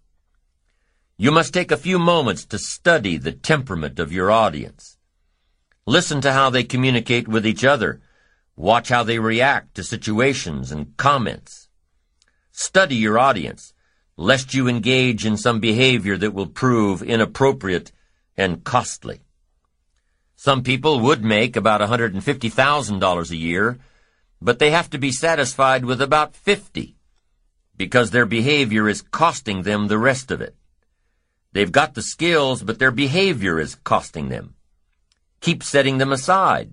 You 1.16 1.30
must 1.30 1.54
take 1.54 1.70
a 1.70 1.76
few 1.76 2.00
moments 2.00 2.44
to 2.46 2.58
study 2.58 3.18
the 3.18 3.30
temperament 3.30 4.00
of 4.00 4.10
your 4.10 4.32
audience. 4.32 4.96
Listen 5.86 6.20
to 6.20 6.32
how 6.32 6.50
they 6.50 6.62
communicate 6.62 7.26
with 7.26 7.46
each 7.46 7.64
other. 7.64 8.00
Watch 8.54 8.90
how 8.90 9.02
they 9.02 9.18
react 9.18 9.74
to 9.76 9.82
situations 9.82 10.70
and 10.70 10.96
comments. 10.96 11.68
Study 12.52 12.96
your 12.96 13.18
audience, 13.18 13.72
lest 14.16 14.52
you 14.52 14.68
engage 14.68 15.24
in 15.24 15.36
some 15.38 15.60
behavior 15.60 16.18
that 16.18 16.34
will 16.34 16.46
prove 16.46 17.02
inappropriate 17.02 17.92
and 18.36 18.62
costly. 18.62 19.22
Some 20.36 20.62
people 20.62 21.00
would 21.00 21.24
make 21.24 21.56
about 21.56 21.80
$150,000 21.80 23.30
a 23.30 23.36
year, 23.36 23.78
but 24.42 24.58
they 24.58 24.70
have 24.70 24.90
to 24.90 24.98
be 24.98 25.12
satisfied 25.12 25.84
with 25.84 26.02
about 26.02 26.36
50 26.36 26.96
because 27.76 28.10
their 28.10 28.26
behavior 28.26 28.88
is 28.88 29.00
costing 29.00 29.62
them 29.62 29.88
the 29.88 29.98
rest 29.98 30.30
of 30.30 30.42
it. 30.42 30.54
They've 31.52 31.72
got 31.72 31.94
the 31.94 32.02
skills, 32.02 32.62
but 32.62 32.78
their 32.78 32.90
behavior 32.90 33.58
is 33.58 33.74
costing 33.76 34.28
them 34.28 34.54
keep 35.40 35.62
setting 35.62 35.98
them 35.98 36.12
aside. 36.12 36.72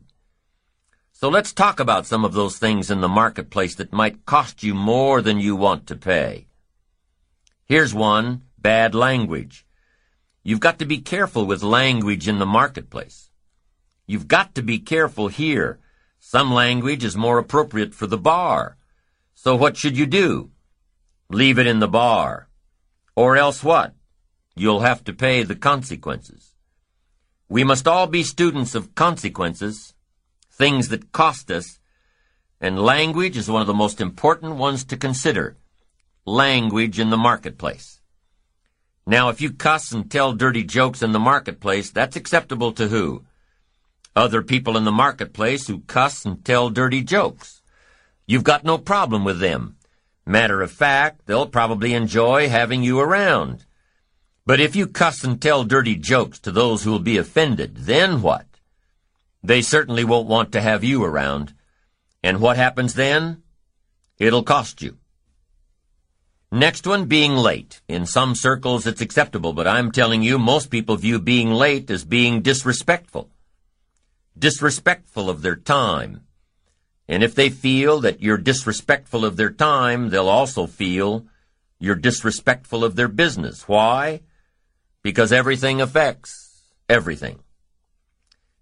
So 1.13 1.29
let's 1.29 1.51
talk 1.51 1.79
about 1.79 2.05
some 2.05 2.23
of 2.23 2.33
those 2.33 2.57
things 2.57 2.91
in 2.91 3.01
the 3.01 3.07
marketplace 3.07 3.75
that 3.75 3.91
might 3.91 4.25
cost 4.25 4.61
you 4.61 4.75
more 4.75 5.21
than 5.21 5.39
you 5.39 5.55
want 5.55 5.87
to 5.87 5.95
pay. 5.95 6.47
Here's 7.65 7.93
one, 7.93 8.43
bad 8.57 8.93
language. 8.93 9.65
You've 10.43 10.59
got 10.59 10.79
to 10.79 10.85
be 10.85 10.99
careful 10.99 11.45
with 11.45 11.63
language 11.63 12.27
in 12.27 12.39
the 12.39 12.45
marketplace. 12.45 13.29
You've 14.05 14.27
got 14.27 14.55
to 14.55 14.61
be 14.61 14.79
careful 14.79 15.27
here. 15.27 15.79
Some 16.19 16.53
language 16.53 17.03
is 17.03 17.17
more 17.17 17.39
appropriate 17.39 17.93
for 17.93 18.07
the 18.07 18.17
bar. 18.17 18.77
So 19.33 19.55
what 19.55 19.75
should 19.75 19.97
you 19.97 20.05
do? 20.05 20.51
Leave 21.29 21.59
it 21.59 21.67
in 21.67 21.79
the 21.79 21.87
bar. 21.87 22.47
Or 23.15 23.35
else 23.35 23.63
what? 23.63 23.95
You'll 24.55 24.81
have 24.81 25.03
to 25.05 25.13
pay 25.13 25.43
the 25.43 25.55
consequences. 25.55 26.53
We 27.49 27.63
must 27.63 27.87
all 27.87 28.07
be 28.07 28.23
students 28.23 28.75
of 28.75 28.93
consequences, 28.93 29.93
things 30.51 30.89
that 30.89 31.11
cost 31.11 31.49
us, 31.49 31.79
and 32.59 32.79
language 32.79 33.37
is 33.37 33.49
one 33.49 33.61
of 33.61 33.67
the 33.67 33.73
most 33.73 34.01
important 34.01 34.55
ones 34.55 34.83
to 34.85 34.97
consider. 34.97 35.55
Language 36.25 36.99
in 36.99 37.09
the 37.09 37.17
marketplace. 37.17 38.01
Now, 39.05 39.29
if 39.29 39.39
you 39.39 39.53
cuss 39.53 39.93
and 39.93 40.11
tell 40.11 40.33
dirty 40.33 40.63
jokes 40.63 41.01
in 41.01 41.13
the 41.13 41.19
marketplace, 41.19 41.89
that's 41.91 42.17
acceptable 42.17 42.73
to 42.73 42.89
who? 42.89 43.23
Other 44.13 44.41
people 44.41 44.75
in 44.75 44.83
the 44.83 44.91
marketplace 44.91 45.67
who 45.67 45.79
cuss 45.81 46.25
and 46.25 46.43
tell 46.43 46.69
dirty 46.69 47.01
jokes. 47.01 47.61
You've 48.25 48.43
got 48.43 48.65
no 48.65 48.77
problem 48.77 49.23
with 49.23 49.39
them. 49.39 49.77
Matter 50.25 50.61
of 50.61 50.71
fact, 50.71 51.25
they'll 51.25 51.47
probably 51.47 51.93
enjoy 51.93 52.49
having 52.49 52.83
you 52.83 52.99
around. 52.99 53.63
But 54.47 54.61
if 54.61 54.77
you 54.77 54.87
cuss 54.87 55.25
and 55.25 55.41
tell 55.41 55.65
dirty 55.65 55.97
jokes 55.97 56.39
to 56.39 56.53
those 56.53 56.83
who 56.83 56.91
will 56.91 56.99
be 56.99 57.17
offended, 57.17 57.75
then 57.79 58.21
what? 58.21 58.45
They 59.43 59.61
certainly 59.61 60.05
won't 60.05 60.29
want 60.29 60.53
to 60.53 60.61
have 60.61 60.85
you 60.85 61.03
around. 61.03 61.53
And 62.23 62.39
what 62.39 62.55
happens 62.55 62.93
then? 62.93 63.43
It'll 64.17 64.43
cost 64.43 64.81
you. 64.81 64.99
Next 66.49 66.87
one, 66.87 67.07
being 67.07 67.35
late. 67.35 67.81
In 67.89 68.05
some 68.05 68.35
circles 68.35 68.87
it's 68.87 69.01
acceptable, 69.01 69.51
but 69.51 69.67
I'm 69.67 69.91
telling 69.91 70.23
you, 70.23 70.39
most 70.39 70.71
people 70.71 70.95
view 70.95 71.19
being 71.19 71.51
late 71.51 71.91
as 71.91 72.05
being 72.05 72.41
disrespectful. 72.41 73.29
Disrespectful 74.39 75.29
of 75.29 75.41
their 75.41 75.57
time. 75.57 76.21
And 77.09 77.21
if 77.21 77.35
they 77.35 77.49
feel 77.49 77.99
that 77.99 78.21
you're 78.21 78.37
disrespectful 78.37 79.25
of 79.25 79.35
their 79.35 79.51
time, 79.51 80.09
they'll 80.09 80.29
also 80.29 80.67
feel 80.67 81.25
you're 81.79 81.95
disrespectful 81.95 82.85
of 82.85 82.95
their 82.95 83.09
business. 83.09 83.67
Why? 83.67 84.21
Because 85.03 85.31
everything 85.31 85.81
affects 85.81 86.63
everything. 86.89 87.39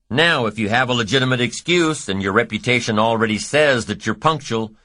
Now, 0.09 0.45
if 0.45 0.59
you 0.59 0.69
have 0.69 0.89
a 0.89 0.93
legitimate 0.93 1.41
excuse 1.41 2.07
and 2.07 2.21
your 2.21 2.33
reputation 2.33 2.99
already 2.99 3.39
says 3.39 3.87
that 3.87 4.05
you're 4.05 4.15
punctual, 4.15 4.75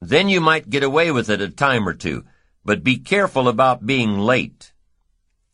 then 0.00 0.28
you 0.28 0.40
might 0.40 0.70
get 0.70 0.82
away 0.82 1.10
with 1.10 1.28
it 1.28 1.40
a 1.40 1.50
time 1.50 1.88
or 1.88 1.94
two, 1.94 2.24
but 2.64 2.82
be 2.82 2.96
careful 2.96 3.48
about 3.48 3.86
being 3.86 4.18
late. 4.18 4.72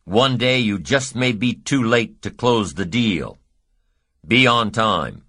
One 0.05 0.37
day 0.37 0.59
you 0.61 0.79
just 0.79 1.15
may 1.15 1.33
be 1.33 1.55
too 1.55 1.83
late 1.83 2.23
to 2.23 2.31
close 2.31 2.75
the 2.75 2.85
deal. 2.85 3.39
Be 4.27 4.47
on 4.47 4.71
time. 4.71 5.25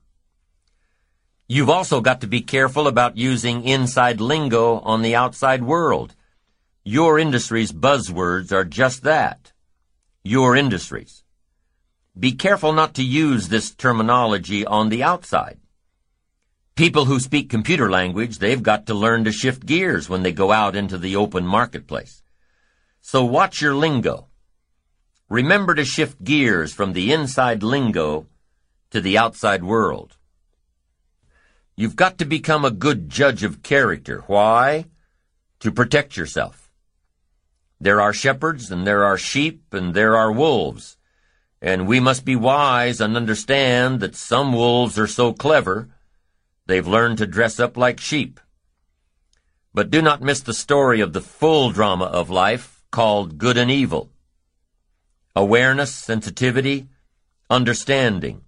You've 1.48 1.70
also 1.70 2.02
got 2.02 2.22
to 2.22 2.28
be 2.28 2.42
careful 2.42 2.88
about 2.88 3.18
using 3.18 3.64
inside 3.64 4.22
lingo 4.22 4.80
on 4.80 5.02
the 5.02 5.16
outside 5.16 5.64
world. 5.64 6.16
Your 6.84 7.20
industry's 7.20 7.72
buzzwords 7.72 8.52
are 8.52 8.66
just 8.66 9.04
that 9.04 9.52
your 10.24 10.56
industries. 10.56 11.24
Be 12.17 12.33
careful 12.33 12.74
not 12.74 12.93
to 12.95 13.03
use 13.03 13.48
this 13.48 13.74
terminology 13.74 14.66
on 14.66 14.90
the 14.90 15.01
outside. 15.01 15.58
People 16.75 17.06
who 17.06 17.19
speak 17.19 17.50
computer 17.50 17.90
language, 17.90 18.40
they've 18.40 18.61
got 18.61 18.85
to 18.85 18.93
learn 18.93 19.24
to 19.24 19.32
shift 19.32 19.66
gears 19.66 20.09
when 20.09 20.24
they 20.24 20.32
go 20.32 20.51
out 20.51 20.75
into 20.75 20.98
the 20.98 21.16
open 21.16 21.45
marketplace. 21.45 22.22
So 23.01 23.25
watch 23.25 23.61
your 23.61 23.75
lingo. 23.75 24.27
Remember 25.30 25.74
to 25.75 25.85
shift 25.85 26.24
gears 26.24 26.74
from 26.74 26.93
the 26.93 27.14
inside 27.14 27.64
lingo 27.64 28.27
to 28.91 29.01
the 29.01 29.17
outside 29.17 29.64
world. 29.64 30.17
You've 31.75 31.95
got 31.95 32.17
to 32.19 32.25
become 32.25 32.64
a 32.64 32.72
good 32.72 33.09
judge 33.09 33.43
of 33.43 33.64
character. 33.64 34.24
Why? 34.27 34.85
To 35.61 35.72
protect 35.72 36.16
yourself. 36.16 36.61
There 37.82 38.00
are 38.00 38.14
shepherds, 38.14 38.69
and 38.69 38.85
there 38.85 39.03
are 39.03 39.18
sheep, 39.18 39.74
and 39.74 39.95
there 39.95 40.16
are 40.16 40.32
wolves. 40.32 40.98
And 41.64 41.88
we 41.88 42.00
must 42.00 42.24
be 42.24 42.35
wise 42.35 43.01
and 43.01 43.18
understand 43.18 44.01
that 44.01 44.16
some 44.16 44.53
wolves 44.53 45.00
are 45.00 45.08
so 45.08 45.34
clever, 45.34 45.90
they've 46.68 46.88
learned 46.88 47.18
to 47.18 47.26
dress 47.26 47.60
up 47.60 47.77
like 47.77 48.00
sheep. 48.00 48.40
But 49.74 49.90
do 49.90 50.00
not 50.00 50.22
miss 50.22 50.42
the 50.42 50.53
story 50.53 51.01
of 51.01 51.14
the 51.14 51.22
full 51.22 51.72
drama 51.72 52.06
of 52.06 52.30
life 52.30 52.84
called 52.92 53.40
good 53.40 53.58
and 53.58 53.72
evil. 53.72 54.11
Awareness, 55.35 55.92
sensitivity, 55.92 56.88
understanding, 57.50 58.43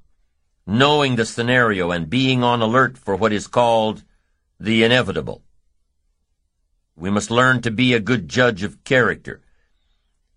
knowing 0.68 1.16
the 1.16 1.26
scenario 1.26 1.90
and 1.90 2.08
being 2.08 2.44
on 2.44 2.62
alert 2.62 3.00
for 3.00 3.16
what 3.16 3.34
is 3.34 3.48
called 3.48 4.04
the 4.60 4.84
inevitable. 4.84 5.42
We 6.96 7.10
must 7.10 7.32
learn 7.32 7.62
to 7.62 7.72
be 7.72 7.94
a 7.94 8.00
good 8.00 8.28
judge 8.28 8.64
of 8.64 8.84
character 8.84 9.42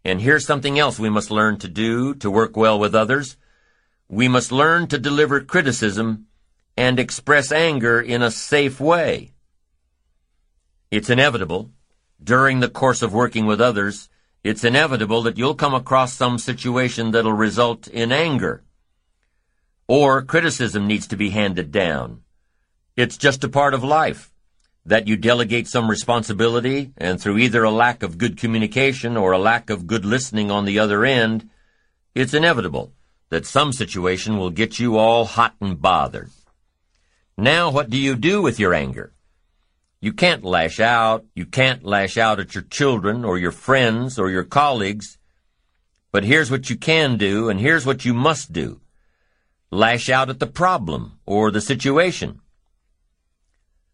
and 0.07 0.21
here's 0.21 0.47
something 0.47 0.79
else 0.79 1.01
we 1.01 1.11
must 1.11 1.33
learn 1.33 1.59
to 1.59 1.67
do 1.67 2.15
to 2.15 2.31
work 2.31 2.57
well 2.57 2.79
with 2.79 2.95
others. 2.95 3.37
We 4.09 4.29
must 4.29 4.53
learn 4.53 4.87
to 4.87 4.99
deliver 4.99 5.41
criticism 5.41 6.27
and 6.77 7.01
express 7.01 7.51
anger 7.51 8.01
in 8.01 8.23
a 8.23 8.31
safe 8.31 8.79
way. 8.79 9.33
It's 10.93 11.11
inevitable, 11.11 11.73
during 12.23 12.61
the 12.61 12.69
course 12.69 13.03
of 13.03 13.13
working 13.13 13.47
with 13.47 13.61
others, 13.61 14.09
it's 14.45 14.63
inevitable 14.63 15.23
that 15.23 15.37
you'll 15.37 15.57
come 15.57 15.75
across 15.75 16.13
some 16.13 16.39
situation 16.39 17.11
that'll 17.11 17.33
result 17.33 17.89
in 17.89 18.13
anger. 18.13 18.63
Or 19.89 20.23
criticism 20.23 20.87
needs 20.87 21.09
to 21.09 21.17
be 21.17 21.31
handed 21.31 21.73
down. 21.73 22.23
It's 22.95 23.17
just 23.17 23.43
a 23.43 23.49
part 23.49 23.75
of 23.75 23.83
life 23.83 24.33
that 24.87 25.09
you 25.09 25.17
delegate 25.17 25.67
some 25.67 25.91
responsibility, 25.91 26.93
and 26.97 27.21
through 27.21 27.39
either 27.39 27.65
a 27.65 27.71
lack 27.71 28.05
of 28.05 28.19
good 28.19 28.39
communication 28.39 29.17
or 29.17 29.33
a 29.33 29.39
lack 29.39 29.69
of 29.69 29.89
good 29.89 30.05
listening 30.05 30.49
on 30.51 30.65
the 30.65 30.79
other 30.79 31.05
end, 31.05 31.51
it's 32.15 32.33
inevitable 32.33 32.93
that 33.29 33.45
some 33.45 33.73
situation 33.73 34.39
will 34.39 34.51
get 34.51 34.79
you 34.79 34.97
all 34.97 35.25
hot 35.25 35.57
and 35.61 35.83
bothered. 35.83 36.31
Now 37.37 37.69
what 37.69 37.91
do 37.91 37.99
you 37.99 38.15
do 38.15 38.41
with 38.41 38.61
your 38.61 38.73
anger? 38.73 39.13
You 40.01 40.13
can't 40.13 40.45
lash 40.45 40.79
out, 40.79 41.25
you 41.35 41.47
can't 41.47 41.83
lash 41.83 42.17
out 42.17 42.39
at 42.39 42.55
your 42.55 42.63
children 42.63 43.25
or 43.25 43.39
your 43.39 43.51
friends 43.51 44.21
or 44.21 44.31
your 44.31 44.45
colleagues, 44.45 45.19
but 46.13 46.23
here's 46.23 46.51
what 46.51 46.71
you 46.71 46.77
can 46.77 47.17
do 47.17 47.49
and 47.49 47.59
here's 47.59 47.85
what 47.85 48.05
you 48.05 48.15
must 48.15 48.53
do. 48.53 48.81
Lash 49.73 50.09
out 50.09 50.31
at 50.31 50.39
the 50.39 50.47
problem 50.47 51.19
or 51.27 51.51
the 51.51 51.61
situation. 51.61 52.41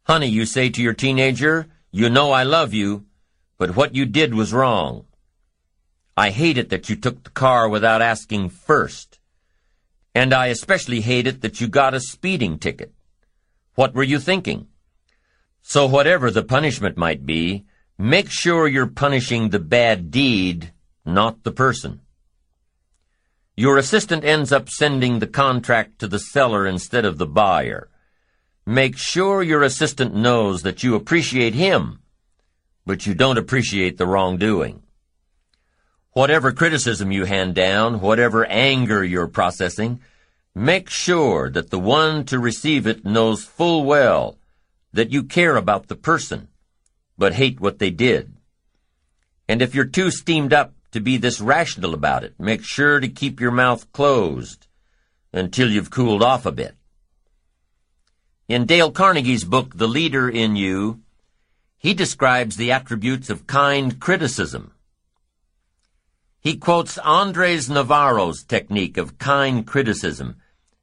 Honey, 0.05 0.27
you 0.27 0.47
say 0.47 0.69
to 0.69 0.83
your 0.83 0.95
teenager, 0.95 1.69
you 1.93 2.11
know 2.11 2.33
I 2.33 2.43
love 2.43 2.75
you, 2.75 3.07
but 3.57 3.77
what 3.77 3.95
you 3.95 4.05
did 4.05 4.35
was 4.35 4.53
wrong. 4.53 5.05
I 6.17 6.31
hate 6.31 6.59
it 6.59 6.71
that 6.71 6.91
you 6.91 6.97
took 6.97 7.23
the 7.23 7.31
car 7.31 7.69
without 7.69 8.03
asking 8.03 8.49
first. 8.49 9.21
And 10.13 10.35
I 10.35 10.49
especially 10.49 11.03
hate 11.03 11.29
it 11.29 11.41
that 11.43 11.61
you 11.61 11.69
got 11.69 11.95
a 11.95 12.01
speeding 12.01 12.59
ticket. 12.59 12.93
What 13.77 13.95
were 13.95 14.03
you 14.03 14.19
thinking? 14.19 14.67
So 15.63 15.87
whatever 15.87 16.33
the 16.33 16.43
punishment 16.43 16.97
might 16.97 17.25
be, 17.25 17.65
make 17.97 18.29
sure 18.29 18.67
you're 18.67 18.89
punishing 18.89 19.49
the 19.51 19.61
bad 19.61 20.11
deed, 20.11 20.73
not 21.07 21.45
the 21.45 21.53
person. 21.53 22.01
Your 23.57 23.79
assistant 23.79 24.25
ends 24.25 24.51
up 24.51 24.69
sending 24.69 25.21
the 25.21 25.29
contract 25.29 26.01
to 26.01 26.09
the 26.09 26.19
seller 26.19 26.67
instead 26.67 27.05
of 27.05 27.19
the 27.19 27.27
buyer. 27.27 27.89
Make 28.67 28.97
sure 28.97 29.43
your 29.43 29.65
assistant 29.65 30.15
knows 30.15 30.63
that 30.63 30.85
you 30.85 30.95
appreciate 30.95 31.55
him, 31.55 31.99
but 32.87 33.07
you 33.07 33.15
don't 33.15 33.39
appreciate 33.39 33.99
the 33.99 34.07
wrongdoing. 34.07 34.85
Whatever 36.13 36.53
criticism 36.53 37.11
you 37.11 37.25
hand 37.25 37.57
down, 37.57 38.01
whatever 38.01 38.45
anger 38.47 39.03
you're 39.03 39.27
processing, 39.27 40.01
make 40.55 40.89
sure 40.89 41.51
that 41.51 41.71
the 41.71 41.79
one 41.79 42.25
to 42.27 42.39
receive 42.39 42.87
it 42.87 43.05
knows 43.05 43.45
full 43.45 43.85
well 43.85 44.39
that 44.93 45.11
you 45.11 45.25
care 45.25 45.57
about 45.57 45.89
the 45.89 45.97
person, 45.97 46.47
but 47.19 47.35
hate 47.35 47.61
what 47.61 47.81
they 47.81 47.91
did. 47.91 48.33
And 49.49 49.61
if 49.61 49.75
you're 49.75 49.87
too 49.87 50.13
steamed 50.13 50.53
up 50.53 50.73
to 50.93 51.01
be 51.01 51.17
this 51.17 51.41
rational 51.41 51.95
about 51.95 52.23
it, 52.23 52.39
make 52.39 52.63
sure 52.63 53.01
to 53.01 53.09
keep 53.09 53.41
your 53.41 53.51
mouth 53.51 53.91
closed 53.91 54.69
until 55.33 55.69
you've 55.69 55.91
cooled 55.91 56.23
off 56.23 56.47
a 56.47 56.53
bit. 56.53 56.77
In 58.49 58.67
Dale 58.67 58.91
Carnegie's 58.91 59.45
book, 59.45 59.77
The 59.77 59.87
Leader 59.87 60.29
in 60.29 60.57
You, 60.57 61.01
he 61.79 61.95
describes 61.95 62.57
the 62.57 62.73
attributes 62.73 63.31
of 63.31 63.47
kind 63.47 64.01
criticism. 64.01 64.73
He 66.41 66.57
quotes 66.57 66.99
Andres 66.99 67.71
Navarro's 67.71 68.43
technique 68.43 68.97
of 68.97 69.17
kind 69.17 69.65
criticism 69.65 70.39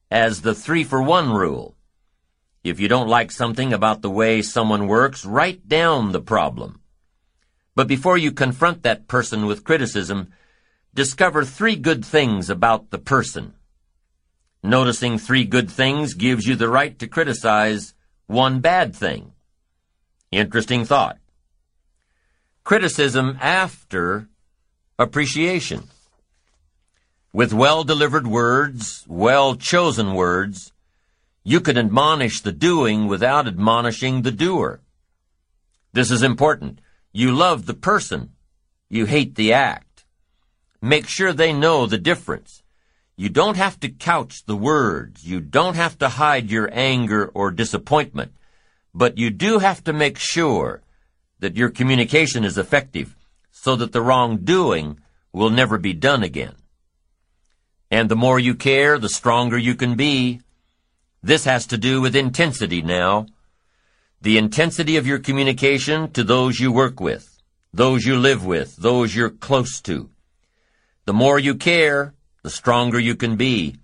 as 0.10 0.42
the 0.42 0.56
three 0.56 0.86
for 0.86 1.02
one 1.02 1.34
rule. 1.34 1.76
If 2.64 2.80
you 2.80 2.88
don't 2.88 3.10
like 3.10 3.30
something 3.30 3.74
about 3.74 4.02
the 4.02 4.10
way 4.10 4.42
someone 4.42 4.88
works, 4.88 5.26
write 5.26 5.68
down 5.68 6.14
the 6.14 6.22
problem. 6.22 6.80
But 7.76 7.90
before 7.90 8.18
you 8.18 8.32
confront 8.32 8.84
that 8.84 9.10
person 9.10 9.46
with 9.46 9.66
criticism, 9.66 10.30
discover 10.94 11.44
three 11.44 11.76
good 11.76 12.06
things 12.06 12.50
about 12.50 12.90
the 12.90 13.00
person. 13.00 13.54
Noticing 14.62 15.18
three 15.18 15.46
good 15.46 15.72
things 15.72 16.14
gives 16.14 16.46
you 16.46 16.56
the 16.56 16.70
right 16.70 16.98
to 17.00 17.08
criticize 17.08 17.94
one 18.28 18.60
bad 18.60 18.96
thing. 18.96 19.32
Interesting 20.32 20.86
thought. 20.86 21.18
Criticism 22.64 23.38
after 23.42 24.28
appreciation. 24.98 25.88
With 27.32 27.54
well-delivered 27.54 28.28
words, 28.28 29.06
well-chosen 29.08 30.14
words, 30.14 30.74
you 31.44 31.62
can 31.62 31.78
admonish 31.78 32.42
the 32.42 32.52
doing 32.52 33.08
without 33.08 33.48
admonishing 33.48 34.24
the 34.24 34.32
doer. 34.32 34.82
This 35.94 36.12
is 36.12 36.22
important. 36.22 36.82
You 37.12 37.32
love 37.32 37.66
the 37.66 37.74
person. 37.74 38.34
You 38.90 39.06
hate 39.06 39.36
the 39.36 39.54
act. 39.54 40.06
Make 40.82 41.08
sure 41.08 41.34
they 41.34 41.54
know 41.54 41.86
the 41.86 41.98
difference. 41.98 42.62
You 43.20 43.28
don't 43.28 43.58
have 43.58 43.78
to 43.82 43.90
couch 43.90 44.46
the 44.46 44.56
words. 44.56 45.28
You 45.28 45.42
don't 45.42 45.76
have 45.76 45.98
to 45.98 46.08
hide 46.08 46.50
your 46.50 46.70
anger 46.72 47.30
or 47.34 47.52
disappointment. 47.52 48.32
But 48.94 49.18
you 49.18 49.30
do 49.30 49.60
have 49.60 49.84
to 49.84 49.92
make 49.92 50.18
sure 50.18 50.84
that 51.40 51.58
your 51.58 51.70
communication 51.70 52.46
is 52.46 52.58
effective 52.58 53.18
so 53.52 53.76
that 53.76 53.92
the 53.92 54.02
wrongdoing 54.02 55.02
will 55.34 55.50
never 55.50 55.78
be 55.78 55.92
done 55.92 56.24
again. 56.24 56.56
And 57.92 58.08
the 58.08 58.16
more 58.16 58.40
you 58.40 58.56
care, 58.56 58.98
the 58.98 59.10
stronger 59.10 59.58
you 59.58 59.76
can 59.76 59.96
be. 59.96 60.40
This 61.22 61.44
has 61.44 61.68
to 61.68 61.78
do 61.78 62.00
with 62.00 62.16
intensity 62.16 62.82
now. 62.82 63.26
The 64.22 64.38
intensity 64.38 64.96
of 64.96 65.06
your 65.06 65.20
communication 65.20 66.10
to 66.12 66.24
those 66.24 66.62
you 66.62 66.72
work 66.72 67.02
with, 67.02 67.42
those 67.74 68.06
you 68.06 68.18
live 68.18 68.46
with, 68.46 68.78
those 68.78 69.14
you're 69.14 69.30
close 69.30 69.82
to. 69.82 70.10
The 71.04 71.12
more 71.12 71.38
you 71.38 71.56
care, 71.56 72.14
the 72.44 72.50
stronger 72.50 73.00
you 73.00 73.16
can 73.16 73.36
be. 73.36 73.76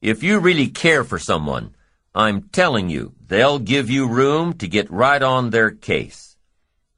If 0.00 0.22
you 0.22 0.38
really 0.38 0.68
care 0.68 1.04
for 1.04 1.18
someone, 1.18 1.74
I'm 2.14 2.42
telling 2.42 2.88
you, 2.88 3.14
they'll 3.26 3.58
give 3.58 3.90
you 3.90 4.08
room 4.08 4.54
to 4.54 4.68
get 4.68 4.90
right 4.90 5.22
on 5.22 5.50
their 5.50 5.70
case. 5.70 6.36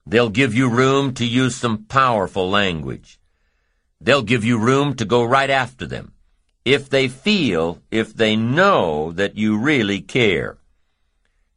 They'll 0.07 0.31
give 0.31 0.55
you 0.55 0.69
room 0.69 1.15
to 1.15 1.27
use 1.27 1.57
some 1.57 1.85
powerful 1.85 2.49
language. 2.49 3.20
They'll 4.01 4.23
give 4.23 4.44
you 4.44 4.59
room 4.59 4.94
to 4.97 5.05
go 5.05 5.25
right 5.25 5.51
after 5.51 5.86
them. 5.86 6.12
If 6.65 6.89
they 6.89 7.09
feel, 7.09 7.83
if 7.91 8.15
they 8.15 8.36
know 8.36 9.12
that 9.12 9.36
you 9.36 9.59
really 9.59 10.01
care. 10.01 10.59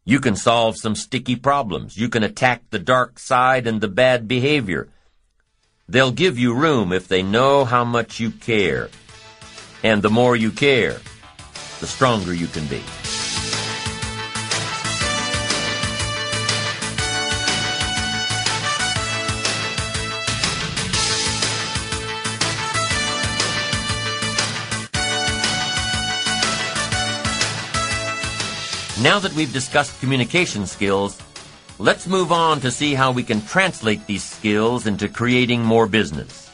You 0.06 0.20
can 0.20 0.36
solve 0.36 0.78
some 0.78 0.96
sticky 0.96 1.38
problems. 1.38 1.98
You 1.98 2.10
can 2.10 2.24
attack 2.24 2.64
the 2.70 2.80
dark 2.80 3.20
side 3.20 3.68
and 3.68 3.80
the 3.80 3.88
bad 3.88 4.28
behavior. 4.28 4.90
They'll 5.88 6.12
give 6.12 6.38
you 6.38 6.54
room 6.54 6.92
if 6.92 7.08
they 7.08 7.24
know 7.24 7.66
how 7.66 7.86
much 7.86 8.20
you 8.20 8.32
care. 8.32 8.90
And 9.84 10.02
the 10.02 10.10
more 10.10 10.36
you 10.38 10.50
care, 10.50 11.00
the 11.82 11.88
stronger 11.88 12.34
you 12.34 12.48
can 12.48 12.66
be. 12.68 12.82
Now 29.04 29.20
that 29.20 29.34
we've 29.34 29.52
discussed 29.52 30.00
communication 30.00 30.66
skills, 30.66 31.22
let's 31.78 32.08
move 32.08 32.32
on 32.32 32.62
to 32.62 32.72
see 32.72 32.94
how 32.94 33.12
we 33.12 33.22
can 33.22 33.42
translate 33.42 34.08
these 34.08 34.24
skills 34.24 34.88
into 34.88 35.10
creating 35.10 35.62
more 35.62 35.88
business. 35.88 36.50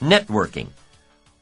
Networking. 0.00 0.68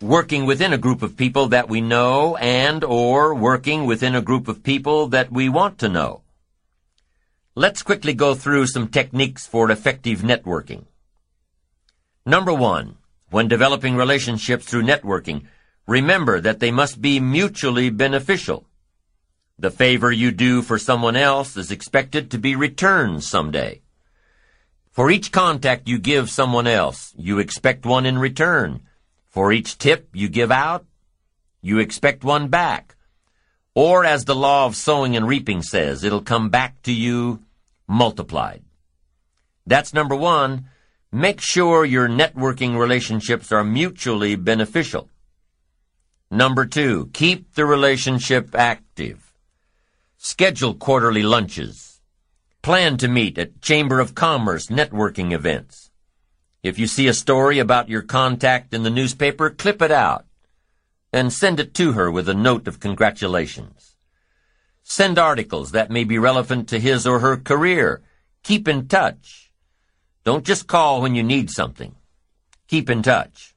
Working 0.01 0.47
within 0.47 0.73
a 0.73 0.79
group 0.79 1.03
of 1.03 1.17
people 1.17 1.49
that 1.49 1.69
we 1.69 1.81
know 1.81 2.37
and 2.37 2.85
or 2.85 3.35
working 3.35 3.85
within 3.85 4.15
a 4.15 4.23
group 4.23 4.47
of 4.47 4.63
people 4.63 5.09
that 5.09 5.33
we 5.33 5.49
want 5.49 5.79
to 5.79 5.89
know. 5.89 6.23
Let's 7.57 7.83
quickly 7.83 8.15
go 8.15 8.37
through 8.37 8.69
some 8.69 8.87
techniques 8.87 9.45
for 9.45 9.69
effective 9.73 10.21
networking. 10.21 10.85
Number 12.25 12.55
one, 12.55 12.99
when 13.31 13.49
developing 13.49 13.97
relationships 13.97 14.67
through 14.67 14.85
networking, 14.85 15.47
remember 15.89 16.41
that 16.41 16.61
they 16.61 16.71
must 16.71 17.03
be 17.03 17.19
mutually 17.19 17.91
beneficial. 17.91 18.67
The 19.59 19.73
favor 19.73 20.13
you 20.13 20.31
do 20.31 20.63
for 20.63 20.79
someone 20.79 21.17
else 21.17 21.57
is 21.57 21.73
expected 21.73 22.31
to 22.31 22.39
be 22.39 22.55
returned 22.55 23.25
someday. 23.25 23.83
For 24.93 25.11
each 25.11 25.33
contact 25.33 25.89
you 25.89 25.99
give 25.99 26.31
someone 26.31 26.69
else, 26.69 27.13
you 27.17 27.41
expect 27.41 27.85
one 27.85 28.07
in 28.07 28.17
return. 28.17 28.83
For 29.39 29.53
each 29.53 29.79
tip 29.79 30.09
you 30.15 30.29
give 30.29 30.51
out, 30.51 30.85
you 31.63 31.79
expect 31.79 32.25
one 32.25 32.49
back. 32.49 32.97
Or 33.73 34.05
as 34.05 34.25
the 34.25 34.35
law 34.35 34.67
of 34.67 34.75
sowing 34.75 35.15
and 35.15 35.29
reaping 35.29 35.63
says, 35.63 36.03
it'll 36.03 36.23
come 36.23 36.49
back 36.49 36.83
to 36.83 36.93
you 36.93 37.45
multiplied. 37.87 38.65
That's 39.65 39.95
number 39.95 40.17
one. 40.17 40.67
Make 41.13 41.41
sure 41.41 41.85
your 41.85 42.09
networking 42.09 42.77
relationships 42.77 43.53
are 43.53 43.63
mutually 43.63 44.35
beneficial. 44.35 45.09
Number 46.33 46.67
two, 46.67 47.09
keep 47.13 47.55
the 47.55 47.65
relationship 47.65 48.57
active. 48.57 49.33
Schedule 50.17 50.75
quarterly 50.75 51.23
lunches. 51.23 52.01
Plan 52.61 52.97
to 52.97 53.07
meet 53.07 53.39
at 53.39 53.63
Chamber 53.63 54.01
of 54.01 54.17
Commerce 54.17 54.67
networking 54.67 55.31
events. 55.31 55.88
If 56.63 56.79
you 56.79 56.87
see 56.87 57.07
a 57.07 57.15
story 57.15 57.59
about 57.59 57.89
your 57.89 58.03
contact 58.03 58.75
in 58.75 58.83
the 58.83 58.91
newspaper, 58.91 59.51
clip 59.51 59.81
it 59.81 59.93
out 59.93 60.27
and 61.13 61.33
send 61.33 61.61
it 61.61 61.73
to 61.75 61.93
her 61.93 62.11
with 62.11 62.29
a 62.29 62.35
note 62.35 62.69
of 62.69 62.81
congratulations. 62.81 63.97
Send 64.83 65.19
articles 65.19 65.73
that 65.73 65.91
may 65.91 66.05
be 66.05 66.19
relevant 66.19 66.69
to 66.69 66.81
his 66.81 67.07
or 67.07 67.21
her 67.21 67.37
career. 67.37 68.03
Keep 68.43 68.69
in 68.69 68.89
touch. 68.89 69.53
Don't 70.25 70.45
just 70.45 70.67
call 70.67 71.01
when 71.01 71.15
you 71.15 71.23
need 71.23 71.51
something. 71.51 71.95
Keep 72.67 72.91
in 72.91 73.03
touch. 73.03 73.55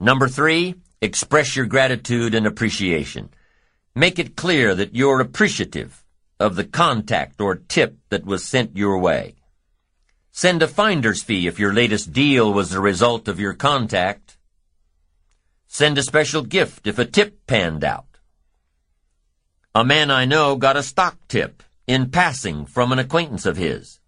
Number 0.00 0.28
three, 0.28 0.74
express 1.00 1.54
your 1.54 1.66
gratitude 1.66 2.34
and 2.34 2.46
appreciation. 2.46 3.30
Make 3.94 4.18
it 4.18 4.36
clear 4.36 4.74
that 4.74 4.94
you're 4.96 5.20
appreciative 5.20 6.04
of 6.40 6.56
the 6.56 6.64
contact 6.64 7.40
or 7.40 7.56
tip 7.56 7.98
that 8.08 8.24
was 8.24 8.44
sent 8.44 8.76
your 8.76 8.98
way. 8.98 9.36
Send 10.34 10.62
a 10.62 10.66
finder's 10.66 11.22
fee 11.22 11.46
if 11.46 11.58
your 11.58 11.74
latest 11.74 12.10
deal 12.10 12.52
was 12.54 12.70
the 12.70 12.80
result 12.80 13.28
of 13.28 13.38
your 13.38 13.52
contact. 13.52 14.38
Send 15.66 15.98
a 15.98 16.02
special 16.02 16.42
gift 16.42 16.86
if 16.86 16.98
a 16.98 17.04
tip 17.04 17.46
panned 17.46 17.84
out. 17.84 18.18
A 19.74 19.84
man 19.84 20.10
I 20.10 20.24
know 20.24 20.56
got 20.56 20.76
a 20.76 20.82
stock 20.82 21.18
tip 21.28 21.62
in 21.86 22.10
passing 22.10 22.64
from 22.64 22.92
an 22.92 22.98
acquaintance 22.98 23.44
of 23.44 23.58
his. 23.58 24.00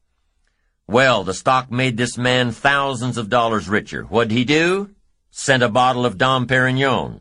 Well, 0.86 1.24
the 1.24 1.34
stock 1.34 1.70
made 1.70 1.98
this 1.98 2.16
man 2.16 2.52
thousands 2.52 3.18
of 3.18 3.28
dollars 3.28 3.68
richer. 3.68 4.04
What'd 4.04 4.30
he 4.30 4.46
do? 4.46 4.94
Sent 5.30 5.62
a 5.62 5.68
bottle 5.68 6.06
of 6.06 6.16
Dom 6.16 6.46
Perignon 6.46 7.20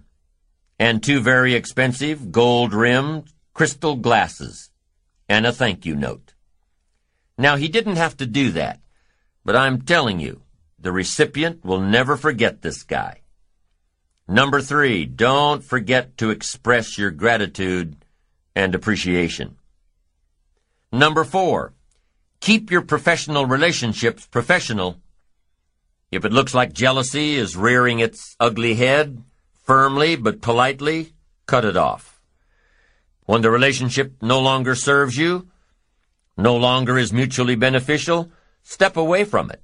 and 0.80 1.04
two 1.04 1.20
very 1.20 1.56
expensive 1.56 2.32
gold-rimmed 2.32 3.34
crystal 3.54 3.98
glasses 3.98 4.72
and 5.28 5.46
a 5.46 5.52
thank 5.52 5.86
you 5.86 5.96
note. 5.96 6.34
Now, 7.38 7.58
he 7.58 7.68
didn't 7.68 7.96
have 7.98 8.16
to 8.18 8.26
do 8.26 8.52
that, 8.52 8.80
but 9.44 9.56
I'm 9.56 9.82
telling 9.82 10.20
you, 10.20 10.42
the 10.80 10.92
recipient 10.92 11.64
will 11.64 11.80
never 11.80 12.18
forget 12.18 12.62
this 12.62 12.84
guy. 12.84 13.22
Number 14.28 14.62
three, 14.62 15.06
don't 15.06 15.64
forget 15.64 16.18
to 16.18 16.30
express 16.30 16.98
your 16.98 17.12
gratitude 17.12 17.98
and 18.56 18.74
appreciation. 18.74 19.58
Number 20.92 21.24
four, 21.24 21.74
keep 22.40 22.72
your 22.72 22.84
professional 22.84 23.46
relationships 23.46 24.26
professional. 24.28 24.98
If 26.12 26.24
it 26.24 26.32
looks 26.32 26.54
like 26.54 26.74
jealousy 26.74 27.36
is 27.36 27.58
rearing 27.58 28.00
its 28.00 28.36
ugly 28.40 28.76
head, 28.76 29.24
firmly 29.64 30.16
but 30.16 30.42
politely 30.42 31.14
cut 31.46 31.66
it 31.66 31.76
off. 31.76 32.22
When 33.26 33.42
the 33.42 33.50
relationship 33.50 34.14
no 34.22 34.40
longer 34.40 34.76
serves 34.76 35.18
you, 35.18 35.48
no 36.38 36.56
longer 36.56 36.98
is 36.98 37.14
mutually 37.14 37.56
beneficial, 37.56 38.32
step 38.64 38.98
away 38.98 39.24
from 39.24 39.52
it. 39.52 39.62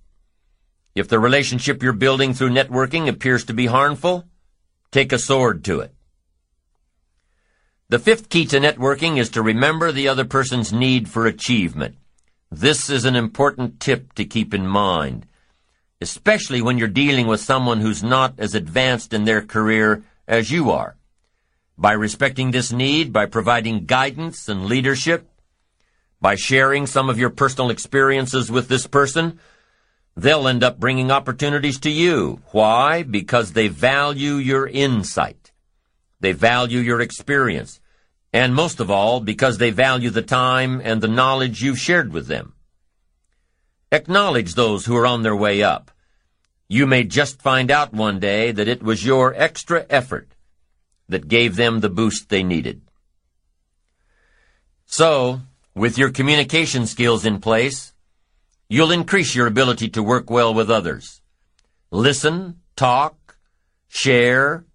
If 0.95 1.07
the 1.07 1.19
relationship 1.19 1.81
you're 1.81 1.93
building 1.93 2.33
through 2.33 2.51
networking 2.51 3.07
appears 3.07 3.45
to 3.45 3.53
be 3.53 3.65
harmful, 3.65 4.25
take 4.91 5.11
a 5.11 5.19
sword 5.19 5.63
to 5.65 5.79
it. 5.79 5.93
The 7.89 7.99
fifth 7.99 8.29
key 8.29 8.45
to 8.45 8.59
networking 8.59 9.17
is 9.17 9.29
to 9.31 9.41
remember 9.41 9.91
the 9.91 10.07
other 10.07 10.25
person's 10.25 10.71
need 10.71 11.09
for 11.09 11.25
achievement. 11.25 11.95
This 12.51 12.89
is 12.89 13.05
an 13.05 13.15
important 13.15 13.79
tip 13.79 14.13
to 14.13 14.25
keep 14.25 14.53
in 14.53 14.67
mind 14.67 15.25
especially 16.01 16.61
when 16.61 16.77
you're 16.77 16.87
dealing 16.87 17.27
with 17.27 17.41
someone 17.41 17.81
who's 17.81 18.03
not 18.03 18.33
as 18.37 18.55
advanced 18.55 19.13
in 19.13 19.25
their 19.25 19.41
career 19.41 20.03
as 20.27 20.49
you 20.49 20.71
are. 20.71 20.95
By 21.77 21.91
respecting 21.93 22.51
this 22.51 22.71
need, 22.71 23.11
by 23.11 23.25
providing 23.25 23.85
guidance 23.85 24.47
and 24.47 24.65
leadership, 24.65 25.27
by 26.21 26.35
sharing 26.35 26.85
some 26.85 27.09
of 27.09 27.19
your 27.19 27.29
personal 27.29 27.69
experiences 27.69 28.51
with 28.51 28.67
this 28.67 28.87
person, 28.87 29.39
they'll 30.15 30.47
end 30.47 30.63
up 30.63 30.79
bringing 30.79 31.11
opportunities 31.11 31.79
to 31.79 31.89
you. 31.89 32.41
Why? 32.51 33.03
Because 33.03 33.53
they 33.53 33.67
value 33.67 34.33
your 34.35 34.67
insight. 34.67 35.51
They 36.19 36.33
value 36.33 36.79
your 36.79 36.99
experience. 36.99 37.79
And 38.33 38.53
most 38.53 38.79
of 38.79 38.91
all, 38.91 39.21
because 39.21 39.57
they 39.57 39.71
value 39.71 40.09
the 40.09 40.21
time 40.21 40.81
and 40.83 41.01
the 41.01 41.07
knowledge 41.07 41.63
you've 41.63 41.79
shared 41.79 42.13
with 42.13 42.27
them. 42.27 42.53
Acknowledge 43.91 44.53
those 44.53 44.85
who 44.85 44.95
are 44.95 45.07
on 45.07 45.23
their 45.23 45.35
way 45.35 45.63
up. 45.63 45.89
You 46.67 46.85
may 46.85 47.03
just 47.03 47.41
find 47.41 47.71
out 47.71 47.93
one 47.93 48.19
day 48.19 48.51
that 48.51 48.67
it 48.67 48.83
was 48.83 49.03
your 49.03 49.33
extra 49.35 49.85
effort 49.89 50.35
that 51.07 51.27
gave 51.27 51.55
them 51.55 51.79
the 51.79 51.89
boost 51.89 52.29
they 52.29 52.43
needed. 52.43 52.81
So, 54.85 55.41
with 55.79 55.97
your 55.97 56.11
communication 56.11 56.85
skills 56.85 57.25
in 57.25 57.39
place, 57.39 57.93
you'll 58.67 58.91
increase 58.91 59.33
your 59.33 59.47
ability 59.47 59.89
to 59.89 60.03
work 60.03 60.29
well 60.29 60.53
with 60.53 60.69
others. 60.69 61.21
Listen, 61.89 62.59
talk, 62.75 63.37
share, 63.87 64.65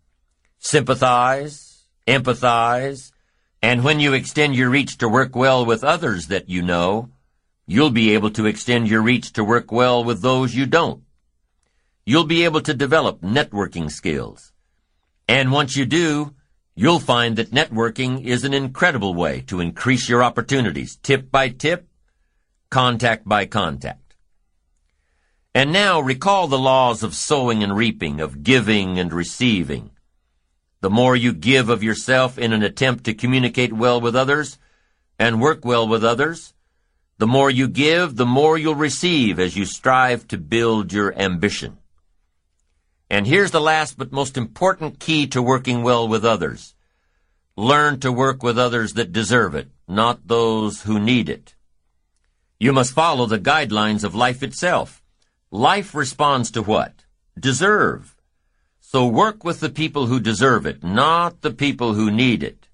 sympathize, 0.58 1.86
empathize, 2.06 3.12
and 3.62 3.84
when 3.84 4.00
you 4.00 4.12
extend 4.12 4.56
your 4.56 4.70
reach 4.70 4.98
to 4.98 5.08
work 5.08 5.36
well 5.36 5.64
with 5.64 5.84
others 5.84 6.26
that 6.26 6.48
you 6.48 6.62
know, 6.62 7.10
You'll 7.66 7.90
be 7.90 8.12
able 8.12 8.30
to 8.32 8.44
extend 8.44 8.88
your 8.88 9.00
reach 9.00 9.32
to 9.32 9.44
work 9.44 9.72
well 9.72 10.04
with 10.04 10.20
those 10.20 10.54
you 10.54 10.66
don't. 10.66 11.02
You'll 12.04 12.26
be 12.26 12.44
able 12.44 12.60
to 12.60 12.74
develop 12.74 13.22
networking 13.22 13.90
skills. 13.90 14.52
And 15.26 15.50
once 15.50 15.74
you 15.74 15.86
do, 15.86 16.34
you'll 16.74 16.98
find 16.98 17.36
that 17.36 17.50
networking 17.50 18.24
is 18.24 18.44
an 18.44 18.54
incredible 18.54 19.14
way 19.14 19.40
to 19.42 19.60
increase 19.60 20.08
your 20.08 20.22
opportunities, 20.22 20.96
tip 20.96 21.30
by 21.30 21.48
tip, 21.48 21.88
contact 22.70 23.28
by 23.28 23.46
contact. 23.46 24.16
And 25.54 25.72
now 25.72 26.00
recall 26.00 26.48
the 26.48 26.58
laws 26.58 27.04
of 27.04 27.14
sowing 27.14 27.62
and 27.62 27.76
reaping, 27.76 28.20
of 28.20 28.42
giving 28.42 28.98
and 28.98 29.12
receiving. 29.12 29.90
The 30.80 30.90
more 30.90 31.14
you 31.14 31.32
give 31.32 31.68
of 31.68 31.82
yourself 31.82 32.38
in 32.38 32.52
an 32.52 32.62
attempt 32.62 33.04
to 33.04 33.14
communicate 33.14 33.72
well 33.72 34.00
with 34.00 34.16
others 34.16 34.58
and 35.18 35.40
work 35.40 35.64
well 35.64 35.86
with 35.86 36.04
others, 36.04 36.54
the 37.18 37.26
more 37.28 37.48
you 37.48 37.68
give, 37.68 38.16
the 38.16 38.26
more 38.26 38.58
you'll 38.58 38.74
receive 38.74 39.38
as 39.38 39.56
you 39.56 39.64
strive 39.64 40.26
to 40.28 40.36
build 40.36 40.92
your 40.92 41.16
ambition. 41.16 41.78
And 43.10 43.26
here's 43.26 43.50
the 43.50 43.60
last 43.60 43.98
but 43.98 44.12
most 44.12 44.36
important 44.36 44.98
key 44.98 45.26
to 45.28 45.42
working 45.42 45.82
well 45.82 46.08
with 46.08 46.24
others. 46.24 46.74
Learn 47.56 48.00
to 48.00 48.10
work 48.10 48.42
with 48.42 48.58
others 48.58 48.94
that 48.94 49.12
deserve 49.12 49.54
it, 49.54 49.68
not 49.86 50.26
those 50.26 50.82
who 50.82 50.98
need 50.98 51.28
it. 51.28 51.54
You 52.58 52.72
must 52.72 52.92
follow 52.92 53.26
the 53.26 53.38
guidelines 53.38 54.04
of 54.04 54.14
life 54.14 54.42
itself. 54.42 55.02
Life 55.50 55.94
responds 55.94 56.50
to 56.52 56.62
what? 56.62 57.04
Deserve. 57.38 58.16
So 58.80 59.06
work 59.06 59.44
with 59.44 59.60
the 59.60 59.70
people 59.70 60.06
who 60.06 60.18
deserve 60.18 60.66
it, 60.66 60.82
not 60.82 61.42
the 61.42 61.52
people 61.52 61.94
who 61.94 62.10
need 62.10 62.42
it. 62.42 62.68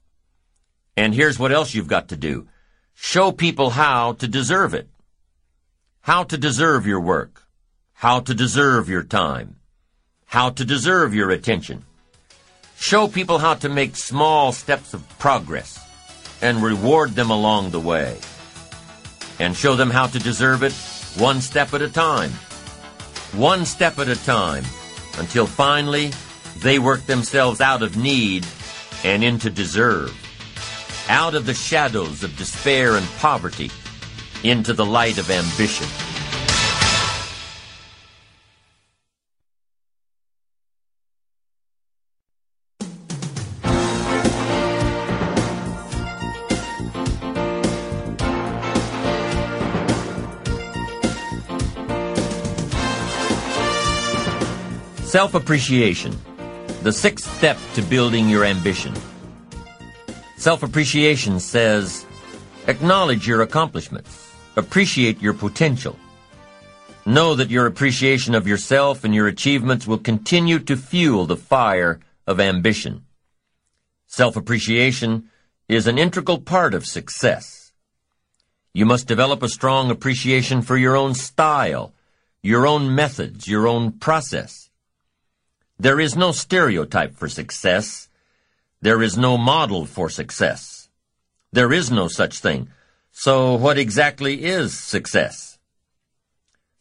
And 0.97 1.15
here's 1.15 1.39
what 1.39 1.53
else 1.53 1.75
you've 1.75 1.87
got 1.87 2.09
to 2.09 2.17
do. 2.17 2.47
Show 2.95 3.33
people 3.33 3.71
how 3.71 4.13
to 4.15 4.29
deserve 4.29 4.75
it. 4.75 4.89
How 6.03 6.25
to 6.25 6.39
deserve 6.39 6.87
your 6.87 7.01
work. 7.01 7.43
How 7.93 8.21
to 8.21 8.35
deserve 8.35 8.89
your 8.89 9.03
time. 9.03 9.60
How 10.31 10.51
to 10.51 10.65
deserve 10.65 11.13
your 11.13 11.31
attention. 11.31 11.85
Show 12.79 13.09
people 13.09 13.39
how 13.39 13.55
to 13.55 13.69
make 13.69 13.97
small 13.97 14.53
steps 14.53 14.95
of 14.95 15.03
progress 15.19 15.77
and 16.41 16.63
reward 16.63 17.17
them 17.17 17.31
along 17.31 17.73
the 17.73 17.81
way. 17.81 18.17
And 19.41 19.57
show 19.57 19.75
them 19.75 19.91
how 19.91 20.07
to 20.07 20.21
deserve 20.21 20.63
it 20.63 20.73
one 21.21 21.41
step 21.41 21.75
at 21.75 21.83
a 21.83 21.89
time. 21.89 22.31
One 23.33 23.65
step 23.65 23.99
at 23.99 24.07
a 24.07 24.25
time 24.25 24.63
until 25.19 25.47
finally 25.47 26.13
they 26.59 26.79
work 26.79 27.07
themselves 27.07 27.61
out 27.61 27.83
of 27.83 27.97
need 27.97 28.47
and 29.03 29.25
into 29.25 29.51
deserve. 29.51 30.15
Out 31.09 31.35
of 31.35 31.45
the 31.45 31.55
shadows 31.55 32.23
of 32.23 32.37
despair 32.37 32.95
and 32.95 33.07
poverty 33.19 33.69
into 34.45 34.75
the 34.75 34.87
light 34.87 35.19
of 35.19 35.29
ambition. 35.29 35.89
Self 55.21 55.35
appreciation, 55.35 56.19
the 56.83 56.91
sixth 56.91 57.31
step 57.37 57.59
to 57.75 57.83
building 57.83 58.31
your 58.31 58.43
ambition. 58.43 58.95
Self 60.39 60.63
appreciation 60.63 61.39
says, 61.41 62.07
acknowledge 62.67 63.29
your 63.29 63.43
accomplishments, 63.43 64.35
appreciate 64.57 65.21
your 65.21 65.35
potential. 65.35 65.99
Know 67.05 67.35
that 67.35 67.51
your 67.51 67.67
appreciation 67.67 68.35
of 68.35 68.49
yourself 68.49 69.05
and 69.05 69.15
your 69.15 69.29
achievements 69.29 69.87
will 69.87 69.99
continue 69.99 70.59
to 70.61 70.75
fuel 70.75 71.27
the 71.27 71.37
fire 71.37 72.01
of 72.27 72.41
ambition. 72.41 73.05
Self 74.07 74.37
appreciation 74.37 75.29
is 75.69 75.87
an 75.87 75.99
integral 75.99 76.39
part 76.39 76.73
of 76.73 76.87
success. 76.87 77.73
You 78.73 78.87
must 78.87 79.07
develop 79.07 79.43
a 79.43 79.51
strong 79.51 79.91
appreciation 79.91 80.63
for 80.63 80.79
your 80.79 80.97
own 80.97 81.13
style, 81.13 81.93
your 82.43 82.67
own 82.67 82.95
methods, 82.95 83.47
your 83.47 83.69
own 83.69 83.93
process. 83.93 84.70
There 85.81 85.99
is 85.99 86.15
no 86.15 86.33
stereotype 86.33 87.17
for 87.17 87.27
success. 87.27 88.11
There 88.83 89.03
is 89.03 89.17
no 89.17 89.39
model 89.39 89.87
for 89.87 90.11
success. 90.11 90.91
There 91.53 91.73
is 91.73 91.91
no 91.91 92.07
such 92.07 92.41
thing. 92.41 92.69
So 93.13 93.55
what 93.55 93.79
exactly 93.79 94.45
is 94.45 94.79
success? 94.79 95.59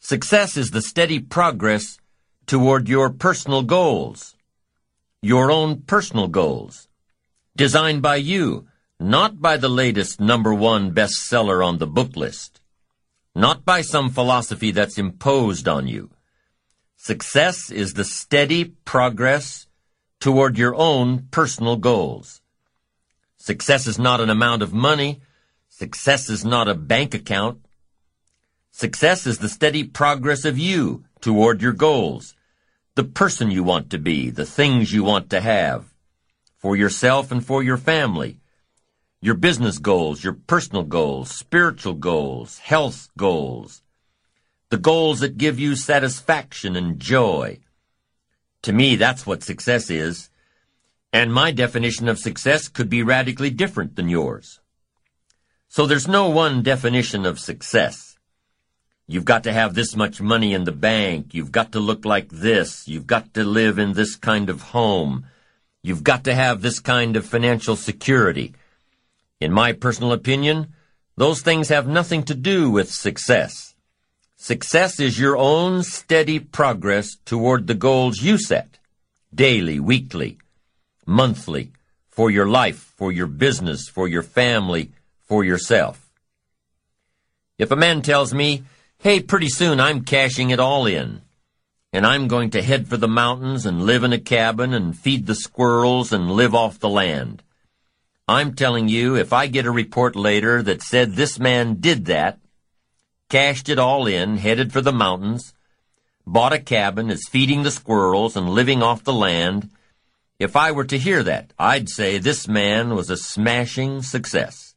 Success 0.02 0.58
is 0.58 0.72
the 0.72 0.82
steady 0.82 1.22
progress 1.22 1.98
toward 2.46 2.90
your 2.90 3.10
personal 3.10 3.64
goals. 3.64 4.36
Your 5.22 5.50
own 5.50 5.84
personal 5.84 6.28
goals. 6.28 6.90
Designed 7.56 8.02
by 8.02 8.18
you, 8.18 8.68
not 9.00 9.40
by 9.40 9.56
the 9.56 9.70
latest 9.70 10.20
number 10.20 10.54
one 10.54 10.92
bestseller 10.94 11.66
on 11.66 11.78
the 11.78 11.88
book 11.88 12.18
list. 12.18 12.60
Not 13.34 13.64
by 13.64 13.80
some 13.80 14.10
philosophy 14.10 14.72
that's 14.72 14.98
imposed 14.98 15.70
on 15.70 15.88
you. 15.88 16.10
Success 17.02 17.72
is 17.72 17.94
the 17.94 18.04
steady 18.04 18.66
progress 18.66 19.68
toward 20.20 20.58
your 20.58 20.76
own 20.76 21.30
personal 21.32 21.78
goals. 21.78 22.42
Success 23.38 23.88
is 23.88 23.98
not 23.98 24.20
an 24.20 24.30
amount 24.30 24.62
of 24.62 24.74
money. 24.74 25.22
Success 25.70 26.30
is 26.30 26.44
not 26.44 26.68
a 26.68 26.76
bank 26.76 27.14
account. 27.14 27.66
Success 28.72 29.26
is 29.26 29.38
the 29.38 29.48
steady 29.48 29.86
progress 29.86 30.44
of 30.44 30.60
you 30.60 31.06
toward 31.22 31.62
your 31.62 31.72
goals, 31.72 32.36
the 32.96 33.06
person 33.06 33.50
you 33.50 33.64
want 33.64 33.90
to 33.92 33.98
be, 33.98 34.30
the 34.30 34.46
things 34.46 34.92
you 34.92 35.02
want 35.02 35.30
to 35.30 35.40
have, 35.40 35.94
for 36.58 36.76
yourself 36.76 37.32
and 37.32 37.46
for 37.46 37.64
your 37.64 37.78
family, 37.78 38.42
your 39.22 39.36
business 39.36 39.78
goals, 39.78 40.22
your 40.22 40.34
personal 40.34 40.84
goals, 40.84 41.32
spiritual 41.32 41.94
goals, 41.94 42.58
health 42.58 43.08
goals, 43.16 43.84
the 44.70 44.78
goals 44.78 45.20
that 45.20 45.38
give 45.38 45.60
you 45.60 45.76
satisfaction 45.76 46.76
and 46.76 47.00
joy. 47.00 47.60
To 48.64 48.74
me, 48.74 48.96
that's 48.96 49.26
what 49.26 49.44
success 49.44 49.90
is, 49.90 50.30
and 51.12 51.34
my 51.34 51.52
definition 51.52 52.08
of 52.08 52.20
success 52.20 52.68
could 52.68 52.90
be 52.90 53.02
radically 53.02 53.50
different 53.50 53.96
than 53.96 54.10
yours. 54.10 54.60
So 55.68 55.86
there's 55.86 56.08
no 56.08 56.30
one 56.30 56.62
definition 56.62 57.26
of 57.26 57.40
success. 57.40 58.18
You've 59.08 59.26
got 59.26 59.44
to 59.46 59.54
have 59.54 59.74
this 59.74 59.96
much 59.96 60.22
money 60.22 60.54
in 60.54 60.66
the 60.66 60.72
bank. 60.72 61.34
You've 61.34 61.52
got 61.52 61.72
to 61.72 61.80
look 61.80 62.06
like 62.06 62.30
this. 62.30 62.88
You've 62.88 63.08
got 63.08 63.34
to 63.34 63.44
live 63.44 63.80
in 63.80 63.94
this 63.94 64.16
kind 64.16 64.52
of 64.52 64.62
home. 64.62 65.26
You've 65.82 66.04
got 66.04 66.26
to 66.26 66.36
have 66.36 66.62
this 66.62 66.80
kind 66.80 67.16
of 67.16 67.26
financial 67.26 67.76
security. 67.76 68.54
In 69.40 69.52
my 69.52 69.74
personal 69.74 70.12
opinion, 70.12 70.74
those 71.18 71.42
things 71.42 71.70
have 71.70 71.88
nothing 71.88 72.22
to 72.24 72.36
do 72.36 72.70
with 72.70 72.92
success. 72.92 73.69
Success 74.42 75.02
is 75.02 75.20
your 75.20 75.36
own 75.36 75.84
steady 75.84 76.40
progress 76.40 77.18
toward 77.26 77.68
the 77.68 77.76
goals 77.76 78.22
you 78.22 78.38
set, 78.38 78.80
daily, 79.36 79.82
weekly, 79.82 80.38
monthly, 81.06 81.74
for 82.08 82.32
your 82.32 82.48
life, 82.48 82.94
for 82.96 83.12
your 83.12 83.28
business, 83.28 83.90
for 83.90 84.08
your 84.08 84.24
family, 84.24 84.92
for 85.20 85.44
yourself. 85.44 86.10
If 87.58 87.70
a 87.70 87.76
man 87.76 88.02
tells 88.02 88.34
me, 88.34 88.64
hey, 89.00 89.20
pretty 89.20 89.50
soon 89.50 89.82
I'm 89.82 90.06
cashing 90.06 90.52
it 90.52 90.60
all 90.60 90.86
in, 90.86 91.22
and 91.92 92.08
I'm 92.08 92.30
going 92.30 92.52
to 92.52 92.62
head 92.62 92.88
for 92.88 92.96
the 92.96 93.10
mountains 93.10 93.66
and 93.66 93.84
live 93.84 94.06
in 94.06 94.14
a 94.14 94.20
cabin 94.20 94.74
and 94.74 94.98
feed 94.98 95.28
the 95.28 95.36
squirrels 95.36 96.14
and 96.14 96.32
live 96.32 96.56
off 96.56 96.80
the 96.80 96.88
land. 96.88 97.44
I'm 98.26 98.56
telling 98.56 98.88
you, 98.88 99.18
if 99.18 99.34
I 99.34 99.48
get 99.48 99.66
a 99.66 99.72
report 99.72 100.16
later 100.16 100.64
that 100.64 100.82
said 100.82 101.16
this 101.16 101.40
man 101.40 101.82
did 101.82 102.06
that, 102.06 102.40
cashed 103.30 103.70
it 103.70 103.80
all 103.80 104.08
in, 104.08 104.38
headed 104.38 104.74
for 104.74 104.82
the 104.82 104.92
mountains, 104.92 105.54
bought 106.26 106.54
a 106.54 106.60
cabin, 106.60 107.10
is 107.10 107.28
feeding 107.30 107.64
the 107.64 107.72
squirrels 107.72 108.36
and 108.36 108.50
living 108.50 108.84
off 108.84 109.04
the 109.04 109.14
land. 109.14 109.70
If 110.38 110.56
I 110.56 110.72
were 110.72 110.86
to 110.86 110.98
hear 110.98 111.24
that, 111.24 111.54
I'd 111.58 111.90
say 111.90 112.18
this 112.18 112.48
man 112.48 112.96
was 112.96 113.10
a 113.10 113.18
smashing 113.18 114.02
success. 114.02 114.76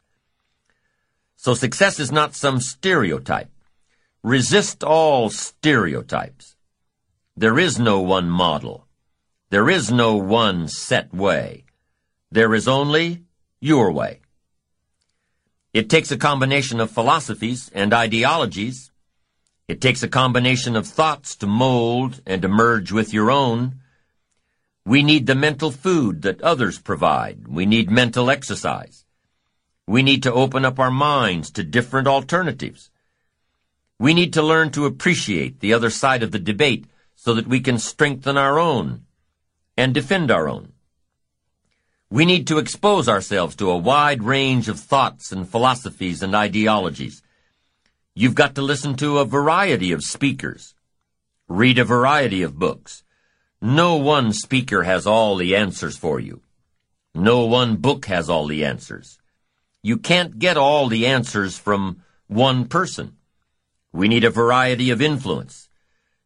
So 1.36 1.54
success 1.54 1.98
is 1.98 2.12
not 2.12 2.34
some 2.34 2.60
stereotype. 2.60 3.50
Resist 4.22 4.84
all 4.84 5.28
stereotypes. 5.28 6.56
There 7.36 7.58
is 7.58 7.78
no 7.78 8.00
one 8.00 8.30
model. 8.30 8.86
There 9.50 9.68
is 9.68 9.90
no 9.90 10.16
one 10.16 10.68
set 10.68 11.12
way. 11.12 11.64
There 12.30 12.54
is 12.54 12.66
only 12.68 13.24
your 13.60 13.92
way. 13.92 14.21
It 15.72 15.88
takes 15.88 16.10
a 16.10 16.18
combination 16.18 16.80
of 16.80 16.90
philosophies 16.90 17.70
and 17.74 17.94
ideologies. 17.94 18.90
It 19.68 19.80
takes 19.80 20.02
a 20.02 20.08
combination 20.08 20.76
of 20.76 20.86
thoughts 20.86 21.34
to 21.36 21.46
mold 21.46 22.20
and 22.26 22.44
emerge 22.44 22.92
with 22.92 23.14
your 23.14 23.30
own. 23.30 23.80
We 24.84 25.02
need 25.02 25.26
the 25.26 25.34
mental 25.34 25.70
food 25.70 26.22
that 26.22 26.42
others 26.42 26.78
provide. 26.78 27.48
We 27.48 27.64
need 27.64 27.90
mental 27.90 28.30
exercise. 28.30 29.06
We 29.86 30.02
need 30.02 30.22
to 30.24 30.32
open 30.32 30.66
up 30.66 30.78
our 30.78 30.90
minds 30.90 31.50
to 31.52 31.62
different 31.62 32.06
alternatives. 32.06 32.90
We 33.98 34.12
need 34.12 34.34
to 34.34 34.42
learn 34.42 34.72
to 34.72 34.84
appreciate 34.84 35.60
the 35.60 35.72
other 35.72 35.90
side 35.90 36.22
of 36.22 36.32
the 36.32 36.38
debate 36.38 36.86
so 37.16 37.32
that 37.34 37.46
we 37.46 37.60
can 37.60 37.78
strengthen 37.78 38.36
our 38.36 38.58
own 38.58 39.06
and 39.76 39.94
defend 39.94 40.30
our 40.30 40.48
own. 40.48 40.71
We 42.12 42.26
need 42.26 42.46
to 42.48 42.58
expose 42.58 43.08
ourselves 43.08 43.56
to 43.56 43.70
a 43.70 43.78
wide 43.78 44.22
range 44.22 44.68
of 44.68 44.78
thoughts 44.78 45.32
and 45.32 45.48
philosophies 45.48 46.22
and 46.22 46.34
ideologies. 46.34 47.22
You've 48.14 48.34
got 48.34 48.54
to 48.56 48.60
listen 48.60 48.96
to 48.96 49.16
a 49.16 49.24
variety 49.24 49.92
of 49.92 50.02
speakers. 50.02 50.74
Read 51.48 51.78
a 51.78 51.84
variety 51.84 52.42
of 52.42 52.58
books. 52.58 53.02
No 53.62 53.96
one 53.96 54.34
speaker 54.34 54.82
has 54.82 55.06
all 55.06 55.36
the 55.36 55.56
answers 55.56 55.96
for 55.96 56.20
you. 56.20 56.42
No 57.14 57.46
one 57.46 57.76
book 57.76 58.04
has 58.04 58.28
all 58.28 58.46
the 58.46 58.66
answers. 58.66 59.18
You 59.82 59.96
can't 59.96 60.38
get 60.38 60.58
all 60.58 60.88
the 60.88 61.06
answers 61.06 61.56
from 61.56 62.02
one 62.26 62.66
person. 62.66 63.16
We 63.90 64.08
need 64.08 64.24
a 64.24 64.30
variety 64.30 64.90
of 64.90 65.00
influence 65.00 65.70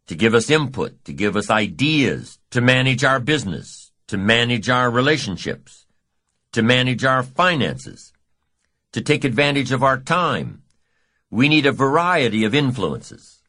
to 0.08 0.16
give 0.16 0.34
us 0.34 0.50
input, 0.50 1.04
to 1.04 1.12
give 1.12 1.36
us 1.36 1.48
ideas, 1.48 2.40
to 2.50 2.60
manage 2.60 3.04
our 3.04 3.20
business, 3.20 3.85
to 4.08 4.16
manage 4.16 4.68
our 4.68 4.90
relationships, 4.90 5.86
to 6.52 6.62
manage 6.62 7.04
our 7.04 7.22
finances, 7.22 8.12
to 8.92 9.00
take 9.00 9.24
advantage 9.24 9.72
of 9.72 9.82
our 9.82 9.98
time. 9.98 10.62
We 11.30 11.48
need 11.48 11.66
a 11.66 11.72
variety 11.72 12.44
of 12.44 12.54
influences. 12.54 13.42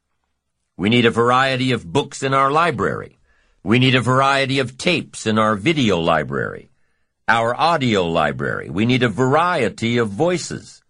We 0.76 0.90
need 0.90 1.06
a 1.06 1.11
variety 1.11 1.72
of 1.72 1.92
books 1.92 2.24
in 2.24 2.34
our 2.34 2.52
library. 2.52 3.18
We 3.64 3.80
need 3.80 3.95
a 3.95 4.02
variety 4.02 4.60
of 4.60 4.77
tapes 4.77 5.27
in 5.27 5.38
our 5.38 5.56
video 5.56 6.00
library, 6.00 6.69
our 7.27 7.53
audio 7.56 8.08
library. 8.08 8.69
We 8.69 8.86
need 8.86 9.03
a 9.03 9.10
variety 9.10 9.98
of 9.98 10.10
voices. 10.10 10.82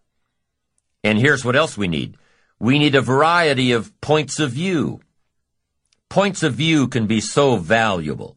And 1.04 1.20
here's 1.20 1.44
what 1.44 1.56
else 1.56 1.78
we 1.78 1.88
need. 1.88 2.18
We 2.60 2.80
need 2.80 2.96
a 2.96 3.02
variety 3.02 3.72
of 3.74 4.00
points 4.02 4.40
of 4.40 4.52
view. 4.52 5.02
Points 6.10 6.42
of 6.42 6.54
view 6.54 6.88
can 6.88 7.06
be 7.06 7.20
so 7.20 7.58
valuable. 7.58 8.37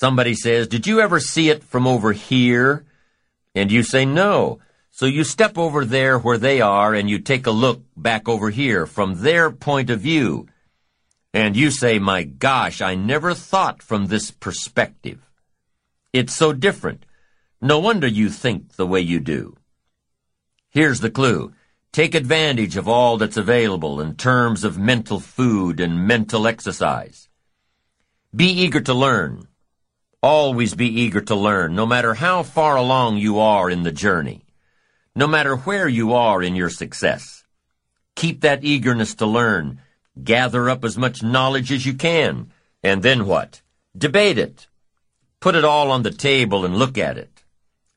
Somebody 0.00 0.34
says, 0.34 0.66
Did 0.66 0.86
you 0.86 1.00
ever 1.00 1.20
see 1.20 1.50
it 1.50 1.62
from 1.62 1.86
over 1.86 2.12
here? 2.12 2.86
And 3.54 3.70
you 3.70 3.82
say, 3.82 4.06
No. 4.06 4.60
So 4.90 5.04
you 5.04 5.24
step 5.24 5.58
over 5.58 5.84
there 5.84 6.18
where 6.18 6.38
they 6.38 6.62
are 6.62 6.94
and 6.94 7.08
you 7.08 7.18
take 7.18 7.46
a 7.46 7.50
look 7.50 7.82
back 7.96 8.26
over 8.26 8.48
here 8.48 8.86
from 8.86 9.22
their 9.22 9.50
point 9.50 9.90
of 9.90 10.00
view. 10.00 10.46
And 11.32 11.54
you 11.56 11.70
say, 11.70 11.98
my 11.98 12.24
gosh, 12.24 12.80
I 12.80 12.96
never 12.96 13.34
thought 13.34 13.82
from 13.82 14.06
this 14.06 14.30
perspective. 14.30 15.20
It's 16.12 16.34
so 16.34 16.52
different. 16.52 17.06
No 17.60 17.78
wonder 17.78 18.08
you 18.08 18.30
think 18.30 18.74
the 18.74 18.86
way 18.86 19.00
you 19.00 19.20
do. 19.20 19.56
Here's 20.70 21.00
the 21.00 21.10
clue. 21.10 21.52
Take 21.92 22.14
advantage 22.14 22.76
of 22.76 22.88
all 22.88 23.16
that's 23.16 23.36
available 23.36 24.00
in 24.00 24.16
terms 24.16 24.64
of 24.64 24.78
mental 24.78 25.20
food 25.20 25.78
and 25.78 26.06
mental 26.06 26.46
exercise. 26.46 27.28
Be 28.34 28.46
eager 28.46 28.80
to 28.80 28.94
learn. 28.94 29.46
Always 30.22 30.74
be 30.74 30.88
eager 30.88 31.20
to 31.22 31.34
learn, 31.34 31.74
no 31.74 31.86
matter 31.86 32.14
how 32.14 32.42
far 32.42 32.76
along 32.76 33.18
you 33.18 33.38
are 33.38 33.70
in 33.70 33.82
the 33.82 33.92
journey 33.92 34.44
no 35.14 35.26
matter 35.26 35.56
where 35.56 35.88
you 35.88 36.12
are 36.12 36.42
in 36.42 36.54
your 36.54 36.70
success. 36.70 37.44
Keep 38.14 38.42
that 38.42 38.64
eagerness 38.64 39.14
to 39.16 39.26
learn. 39.26 39.80
Gather 40.22 40.70
up 40.70 40.84
as 40.84 40.96
much 40.96 41.22
knowledge 41.22 41.72
as 41.72 41.84
you 41.84 41.94
can. 41.94 42.52
And 42.82 43.02
then 43.02 43.26
what? 43.26 43.62
Debate 43.96 44.38
it. 44.38 44.68
Put 45.40 45.54
it 45.54 45.64
all 45.64 45.90
on 45.90 46.02
the 46.02 46.10
table 46.10 46.64
and 46.64 46.76
look 46.76 46.96
at 46.98 47.18
it. 47.18 47.42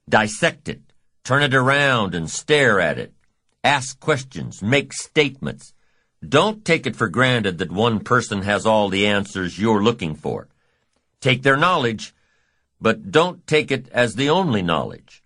Dissect 0.10 0.70
it. 0.70 0.82
Turn 1.24 1.44
it 1.44 1.54
around 1.54 2.16
and 2.16 2.30
stare 2.30 2.80
at 2.80 2.98
it. 2.98 3.14
Ask 3.64 4.00
questions. 4.00 4.62
Make 4.62 4.92
statements. 4.94 5.74
Don't 6.28 6.66
take 6.66 6.86
it 6.86 6.96
for 6.96 7.10
granted 7.10 7.58
that 7.60 7.72
one 7.72 8.00
person 8.00 8.42
has 8.42 8.66
all 8.66 8.90
the 8.90 9.08
answers 9.08 9.60
you're 9.60 9.84
looking 9.84 10.16
for. 10.16 10.48
Take 11.24 11.44
their 11.44 11.56
knowledge, 11.56 12.14
but 12.82 13.10
don't 13.10 13.48
take 13.48 13.72
it 13.72 13.88
as 13.94 14.16
the 14.16 14.30
only 14.30 14.62
knowledge. 14.62 15.24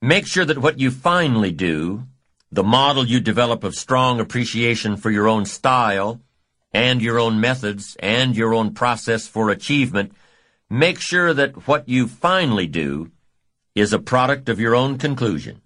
Make 0.00 0.26
sure 0.26 0.46
that 0.46 0.56
what 0.56 0.80
you 0.80 0.90
finally 0.90 1.52
do, 1.52 2.04
the 2.50 2.62
model 2.62 3.06
you 3.06 3.20
develop 3.20 3.62
of 3.62 3.74
strong 3.74 4.20
appreciation 4.20 4.96
for 4.96 5.10
your 5.10 5.28
own 5.28 5.44
style, 5.44 6.22
and 6.72 7.02
your 7.02 7.18
own 7.18 7.38
methods, 7.38 7.94
and 8.00 8.34
your 8.34 8.54
own 8.54 8.72
process 8.72 9.26
for 9.28 9.50
achievement, 9.50 10.14
make 10.70 10.98
sure 10.98 11.34
that 11.34 11.68
what 11.68 11.86
you 11.86 12.08
finally 12.08 12.66
do 12.66 13.10
is 13.74 13.92
a 13.92 13.98
product 13.98 14.48
of 14.48 14.58
your 14.58 14.74
own 14.74 14.96
conclusion. 14.96 15.60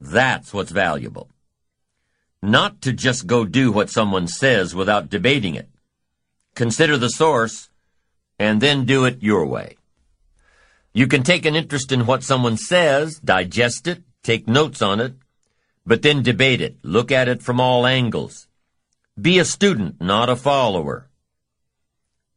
That's 0.00 0.54
what's 0.54 0.72
valuable. 0.72 1.28
Not 2.40 2.80
to 2.80 2.94
just 2.94 3.26
go 3.26 3.44
do 3.44 3.70
what 3.70 3.90
someone 3.90 4.28
says 4.28 4.74
without 4.74 5.10
debating 5.10 5.56
it. 5.56 5.68
Consider 6.54 6.96
the 6.96 7.10
source, 7.10 7.68
and 8.42 8.60
then 8.60 8.84
do 8.84 9.04
it 9.04 9.22
your 9.22 9.46
way. 9.46 9.76
You 10.92 11.06
can 11.06 11.22
take 11.22 11.46
an 11.46 11.54
interest 11.54 11.92
in 11.92 12.06
what 12.06 12.24
someone 12.24 12.56
says, 12.56 13.20
digest 13.20 13.86
it, 13.86 14.02
take 14.24 14.48
notes 14.48 14.82
on 14.82 15.00
it, 15.00 15.14
but 15.86 16.02
then 16.02 16.22
debate 16.22 16.60
it, 16.60 16.76
look 16.82 17.12
at 17.12 17.28
it 17.28 17.40
from 17.40 17.60
all 17.60 17.86
angles. 17.86 18.48
Be 19.20 19.38
a 19.38 19.44
student, 19.44 20.00
not 20.00 20.28
a 20.28 20.34
follower. 20.34 21.08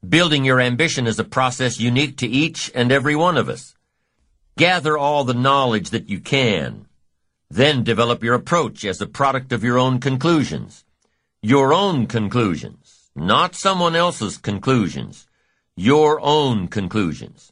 Building 0.08 0.46
your 0.46 0.62
ambition 0.62 1.08
is 1.08 1.18
a 1.18 1.24
process 1.24 1.80
unique 1.80 2.18
to 2.18 2.28
each 2.28 2.72
and 2.76 2.92
every 2.92 3.16
one 3.16 3.38
of 3.38 3.50
us. 3.50 3.76
Gather 4.58 4.98
all 4.98 5.24
the 5.24 5.34
knowledge 5.34 5.90
that 5.90 6.08
you 6.08 6.20
can. 6.20 6.86
Then 7.50 7.84
develop 7.84 8.24
your 8.24 8.36
approach 8.36 8.86
as 8.86 9.02
a 9.02 9.08
product 9.08 9.52
of 9.52 9.64
your 9.64 9.80
own 9.80 10.00
conclusions. 10.00 10.86
Your 11.42 11.74
own 11.74 12.06
conclusions, 12.06 13.10
not 13.16 13.56
someone 13.56 13.96
else's 13.96 14.38
conclusions. 14.38 15.26
Your 15.78 16.22
own 16.22 16.70
conclusions. 16.70 17.52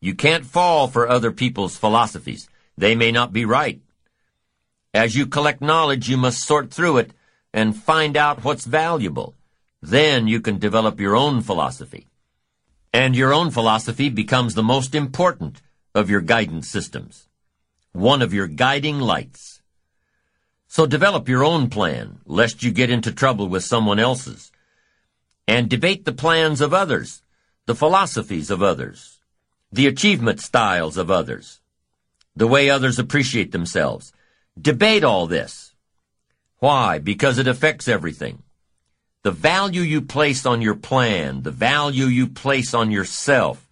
You 0.00 0.14
can't 0.16 0.44
fall 0.44 0.88
for 0.88 1.08
other 1.08 1.30
people's 1.30 1.76
philosophies. 1.76 2.48
They 2.76 2.96
may 2.96 3.12
not 3.12 3.32
be 3.32 3.44
right. 3.44 3.80
As 4.92 5.14
you 5.14 5.26
collect 5.26 5.60
knowledge, 5.60 6.08
you 6.08 6.16
must 6.16 6.44
sort 6.44 6.72
through 6.72 6.98
it 6.98 7.12
and 7.52 7.76
find 7.76 8.16
out 8.16 8.42
what's 8.42 8.64
valuable. 8.64 9.34
Then 9.80 10.26
you 10.26 10.40
can 10.40 10.58
develop 10.58 10.98
your 10.98 11.14
own 11.14 11.40
philosophy. 11.40 12.08
And 12.92 13.14
your 13.14 13.32
own 13.32 13.52
philosophy 13.52 14.08
becomes 14.08 14.54
the 14.54 14.64
most 14.64 14.94
important 14.94 15.62
of 15.94 16.10
your 16.10 16.22
guidance 16.22 16.68
systems. 16.68 17.28
One 17.92 18.22
of 18.22 18.34
your 18.34 18.48
guiding 18.48 18.98
lights. 18.98 19.62
So 20.66 20.84
develop 20.84 21.28
your 21.28 21.44
own 21.44 21.70
plan, 21.70 22.18
lest 22.26 22.64
you 22.64 22.72
get 22.72 22.90
into 22.90 23.12
trouble 23.12 23.48
with 23.48 23.64
someone 23.64 24.00
else's. 24.00 24.50
And 25.46 25.70
debate 25.70 26.04
the 26.04 26.12
plans 26.12 26.60
of 26.60 26.74
others, 26.74 27.22
the 27.66 27.74
philosophies 27.74 28.48
of 28.50 28.62
others, 28.62 29.18
the 29.72 29.88
achievement 29.88 30.40
styles 30.40 30.96
of 30.96 31.10
others, 31.10 31.60
the 32.36 32.46
way 32.46 32.70
others 32.70 32.98
appreciate 32.98 33.50
themselves. 33.50 34.12
Debate 34.60 35.02
all 35.02 35.26
this. 35.26 35.74
Why? 36.58 36.98
Because 37.00 37.38
it 37.38 37.48
affects 37.48 37.88
everything. 37.88 38.44
The 39.22 39.32
value 39.32 39.82
you 39.82 40.00
place 40.00 40.46
on 40.46 40.62
your 40.62 40.76
plan, 40.76 41.42
the 41.42 41.50
value 41.50 42.06
you 42.06 42.28
place 42.28 42.72
on 42.72 42.92
yourself, 42.92 43.68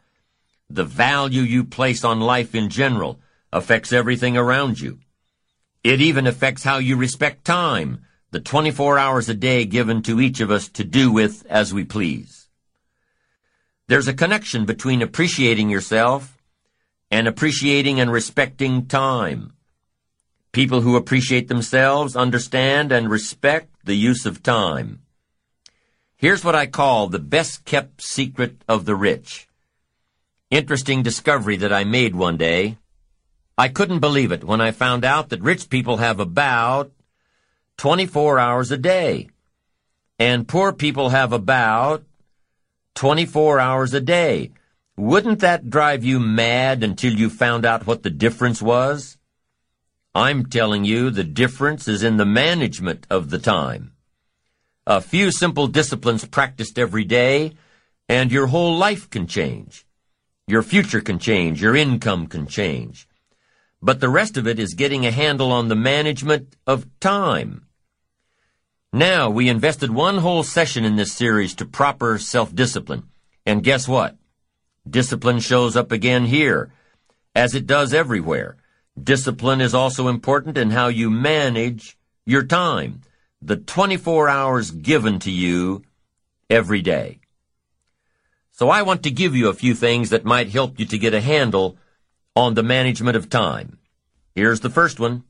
the 0.68 0.84
value 0.84 1.42
you 1.42 1.62
place 1.62 2.02
on 2.02 2.18
life 2.18 2.52
in 2.56 2.70
general 2.70 3.20
affects 3.52 3.92
everything 3.92 4.36
around 4.36 4.80
you. 4.80 4.98
It 5.84 6.00
even 6.00 6.26
affects 6.26 6.64
how 6.64 6.78
you 6.78 6.96
respect 6.96 7.44
time, 7.44 8.02
the 8.32 8.40
24 8.40 8.98
hours 8.98 9.28
a 9.28 9.34
day 9.34 9.64
given 9.64 10.02
to 10.02 10.20
each 10.20 10.40
of 10.40 10.50
us 10.50 10.68
to 10.70 10.82
do 10.82 11.12
with 11.12 11.46
as 11.48 11.72
we 11.72 11.84
please. 11.84 12.43
There's 13.86 14.08
a 14.08 14.14
connection 14.14 14.64
between 14.64 15.02
appreciating 15.02 15.68
yourself 15.68 16.38
and 17.10 17.28
appreciating 17.28 18.00
and 18.00 18.10
respecting 18.10 18.86
time. 18.86 19.52
People 20.52 20.80
who 20.80 20.96
appreciate 20.96 21.48
themselves 21.48 22.16
understand 22.16 22.92
and 22.92 23.10
respect 23.10 23.84
the 23.84 23.94
use 23.94 24.24
of 24.24 24.42
time. 24.42 25.02
Here's 26.16 26.42
what 26.42 26.54
I 26.54 26.64
call 26.64 27.08
the 27.08 27.18
best 27.18 27.66
kept 27.66 28.00
secret 28.00 28.62
of 28.66 28.86
the 28.86 28.94
rich. 28.94 29.48
Interesting 30.50 31.02
discovery 31.02 31.56
that 31.56 31.72
I 31.72 31.84
made 31.84 32.14
one 32.14 32.38
day. 32.38 32.78
I 33.58 33.68
couldn't 33.68 34.00
believe 34.00 34.32
it 34.32 34.44
when 34.44 34.62
I 34.62 34.70
found 34.70 35.04
out 35.04 35.28
that 35.28 35.42
rich 35.42 35.68
people 35.68 35.98
have 35.98 36.20
about 36.20 36.90
24 37.76 38.38
hours 38.38 38.70
a 38.70 38.78
day, 38.78 39.28
and 40.18 40.48
poor 40.48 40.72
people 40.72 41.10
have 41.10 41.34
about 41.34 42.04
24 42.94 43.60
hours 43.60 43.92
a 43.92 44.00
day. 44.00 44.52
Wouldn't 44.96 45.40
that 45.40 45.68
drive 45.68 46.04
you 46.04 46.20
mad 46.20 46.84
until 46.84 47.12
you 47.12 47.28
found 47.28 47.64
out 47.64 47.86
what 47.86 48.02
the 48.02 48.10
difference 48.10 48.62
was? 48.62 49.18
I'm 50.14 50.46
telling 50.46 50.84
you 50.84 51.10
the 51.10 51.24
difference 51.24 51.88
is 51.88 52.04
in 52.04 52.16
the 52.16 52.24
management 52.24 53.04
of 53.10 53.30
the 53.30 53.38
time. 53.38 53.92
A 54.86 55.00
few 55.00 55.32
simple 55.32 55.66
disciplines 55.66 56.24
practiced 56.24 56.78
every 56.78 57.04
day, 57.04 57.54
and 58.08 58.30
your 58.30 58.46
whole 58.46 58.76
life 58.76 59.10
can 59.10 59.26
change. 59.26 59.84
Your 60.46 60.62
future 60.62 61.00
can 61.00 61.18
change, 61.18 61.60
your 61.60 61.74
income 61.74 62.28
can 62.28 62.46
change. 62.46 63.08
But 63.82 64.00
the 64.00 64.08
rest 64.08 64.36
of 64.36 64.46
it 64.46 64.58
is 64.58 64.74
getting 64.74 65.04
a 65.04 65.10
handle 65.10 65.50
on 65.50 65.68
the 65.68 65.74
management 65.74 66.54
of 66.66 66.86
time. 67.00 67.66
Now, 68.94 69.28
we 69.28 69.48
invested 69.48 69.90
one 69.90 70.18
whole 70.18 70.44
session 70.44 70.84
in 70.84 70.94
this 70.94 71.12
series 71.12 71.56
to 71.56 71.64
proper 71.64 72.16
self-discipline. 72.16 73.08
And 73.44 73.64
guess 73.64 73.88
what? 73.88 74.16
Discipline 74.88 75.40
shows 75.40 75.74
up 75.74 75.90
again 75.90 76.26
here, 76.26 76.70
as 77.34 77.56
it 77.56 77.66
does 77.66 77.92
everywhere. 77.92 78.56
Discipline 78.96 79.60
is 79.60 79.74
also 79.74 80.06
important 80.06 80.56
in 80.56 80.70
how 80.70 80.86
you 80.86 81.10
manage 81.10 81.98
your 82.24 82.44
time, 82.44 83.00
the 83.42 83.56
24 83.56 84.28
hours 84.28 84.70
given 84.70 85.18
to 85.18 85.30
you 85.32 85.82
every 86.48 86.80
day. 86.80 87.18
So 88.52 88.68
I 88.68 88.82
want 88.82 89.02
to 89.02 89.10
give 89.10 89.34
you 89.34 89.48
a 89.48 89.54
few 89.54 89.74
things 89.74 90.10
that 90.10 90.24
might 90.24 90.50
help 90.50 90.78
you 90.78 90.86
to 90.86 90.98
get 90.98 91.14
a 91.14 91.20
handle 91.20 91.76
on 92.36 92.54
the 92.54 92.62
management 92.62 93.16
of 93.16 93.28
time. 93.28 93.76
Here's 94.36 94.60
the 94.60 94.70
first 94.70 95.00
one. 95.00 95.24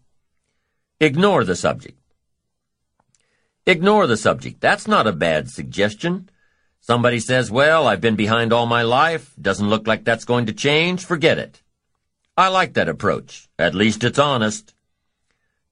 Ignore 1.00 1.44
the 1.44 1.56
subject. 1.56 1.98
Ignore 3.66 4.06
the 4.06 4.16
subject. 4.16 4.60
That's 4.60 4.86
not 4.86 5.06
a 5.06 5.12
bad 5.12 5.50
suggestion. 5.50 6.28
Somebody 6.80 7.18
says, 7.18 7.50
well, 7.50 7.86
I've 7.86 8.02
been 8.02 8.16
behind 8.16 8.52
all 8.52 8.66
my 8.66 8.82
life. 8.82 9.34
Doesn't 9.40 9.70
look 9.70 9.86
like 9.86 10.04
that's 10.04 10.26
going 10.26 10.46
to 10.46 10.52
change. 10.52 11.04
Forget 11.04 11.38
it. 11.38 11.62
I 12.36 12.48
like 12.48 12.74
that 12.74 12.90
approach. 12.90 13.48
At 13.58 13.74
least 13.74 14.04
it's 14.04 14.18
honest. 14.18 14.74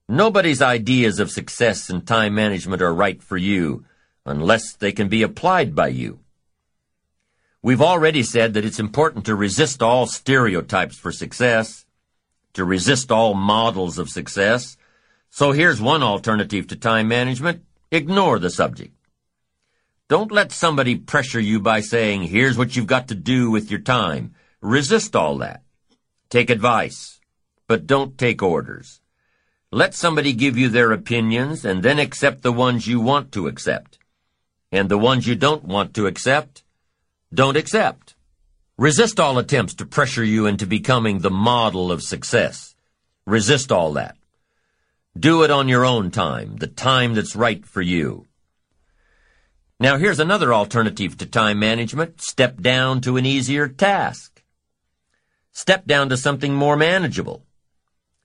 Nobody's 0.09 0.61
ideas 0.61 1.19
of 1.19 1.29
success 1.29 1.89
and 1.89 2.05
time 2.05 2.33
management 2.33 2.81
are 2.81 2.93
right 2.93 3.21
for 3.21 3.37
you 3.37 3.85
unless 4.25 4.73
they 4.73 4.91
can 4.91 5.07
be 5.07 5.21
applied 5.21 5.75
by 5.75 5.89
you. 5.89 6.19
We've 7.61 7.81
already 7.81 8.23
said 8.23 8.55
that 8.55 8.65
it's 8.65 8.79
important 8.79 9.25
to 9.25 9.35
resist 9.35 9.83
all 9.83 10.07
stereotypes 10.07 10.97
for 10.97 11.11
success, 11.11 11.85
to 12.53 12.65
resist 12.65 13.11
all 13.11 13.33
models 13.35 13.97
of 13.97 14.09
success. 14.09 14.77
So 15.29 15.51
here's 15.51 15.79
one 15.79 16.03
alternative 16.03 16.67
to 16.67 16.75
time 16.75 17.07
management. 17.07 17.63
Ignore 17.93 18.39
the 18.39 18.49
subject. 18.49 18.95
Don't 20.09 20.31
let 20.31 20.51
somebody 20.51 20.95
pressure 20.95 21.39
you 21.39 21.59
by 21.59 21.81
saying, 21.81 22.23
here's 22.23 22.57
what 22.57 22.75
you've 22.75 22.87
got 22.87 23.09
to 23.09 23.13
do 23.13 23.51
with 23.51 23.69
your 23.69 23.81
time. 23.81 24.33
Resist 24.61 25.15
all 25.15 25.37
that. 25.37 25.61
Take 26.27 26.49
advice. 26.49 27.19
but 27.67 27.85
don't 27.85 28.17
take 28.17 28.41
orders. 28.41 28.99
Let 29.71 29.93
somebody 29.93 30.33
give 30.33 30.57
you 30.57 30.69
their 30.69 30.91
opinions 30.91 31.65
and 31.65 31.83
then 31.83 31.99
accept 31.99 32.41
the 32.41 32.51
ones 32.51 32.87
you 32.87 32.99
want 32.99 33.31
to 33.33 33.45
accept. 33.47 33.99
And 34.71 34.89
the 34.89 34.97
ones 34.97 35.27
you 35.27 35.35
don't 35.35 35.63
want 35.63 35.93
to 35.93 36.07
accept, 36.07 36.63
don't 37.31 37.57
accept. 37.57 38.15
Resist 38.75 39.19
all 39.19 39.37
attempts 39.37 39.75
to 39.75 39.85
pressure 39.85 40.23
you 40.23 40.47
into 40.47 40.65
becoming 40.65 41.19
the 41.19 41.29
model 41.29 41.91
of 41.91 42.01
success. 42.01 42.73
Resist 43.27 43.71
all 43.71 43.93
that. 43.93 44.17
Do 45.17 45.43
it 45.43 45.51
on 45.51 45.67
your 45.67 45.85
own 45.85 46.09
time, 46.09 46.57
the 46.57 46.67
time 46.67 47.13
that's 47.13 47.35
right 47.35 47.63
for 47.63 47.81
you. 47.81 48.25
Now 49.79 49.97
here's 49.97 50.19
another 50.19 50.53
alternative 50.53 51.17
to 51.17 51.25
time 51.27 51.59
management. 51.59 52.19
Step 52.19 52.61
down 52.61 53.01
to 53.01 53.17
an 53.17 53.25
easier 53.25 53.67
task. 53.67 54.43
Step 55.51 55.85
down 55.85 56.09
to 56.09 56.17
something 56.17 56.55
more 56.55 56.75
manageable. 56.75 57.45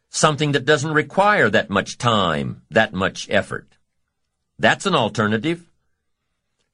Something 0.09 0.53
that 0.53 0.65
doesn't 0.65 0.95
require 0.95 1.51
that 1.51 1.69
much 1.69 1.99
time, 1.99 2.63
that 2.71 2.95
much 2.95 3.29
effort. 3.29 3.77
That's 4.59 4.87
an 4.87 4.95
alternative. 4.95 5.69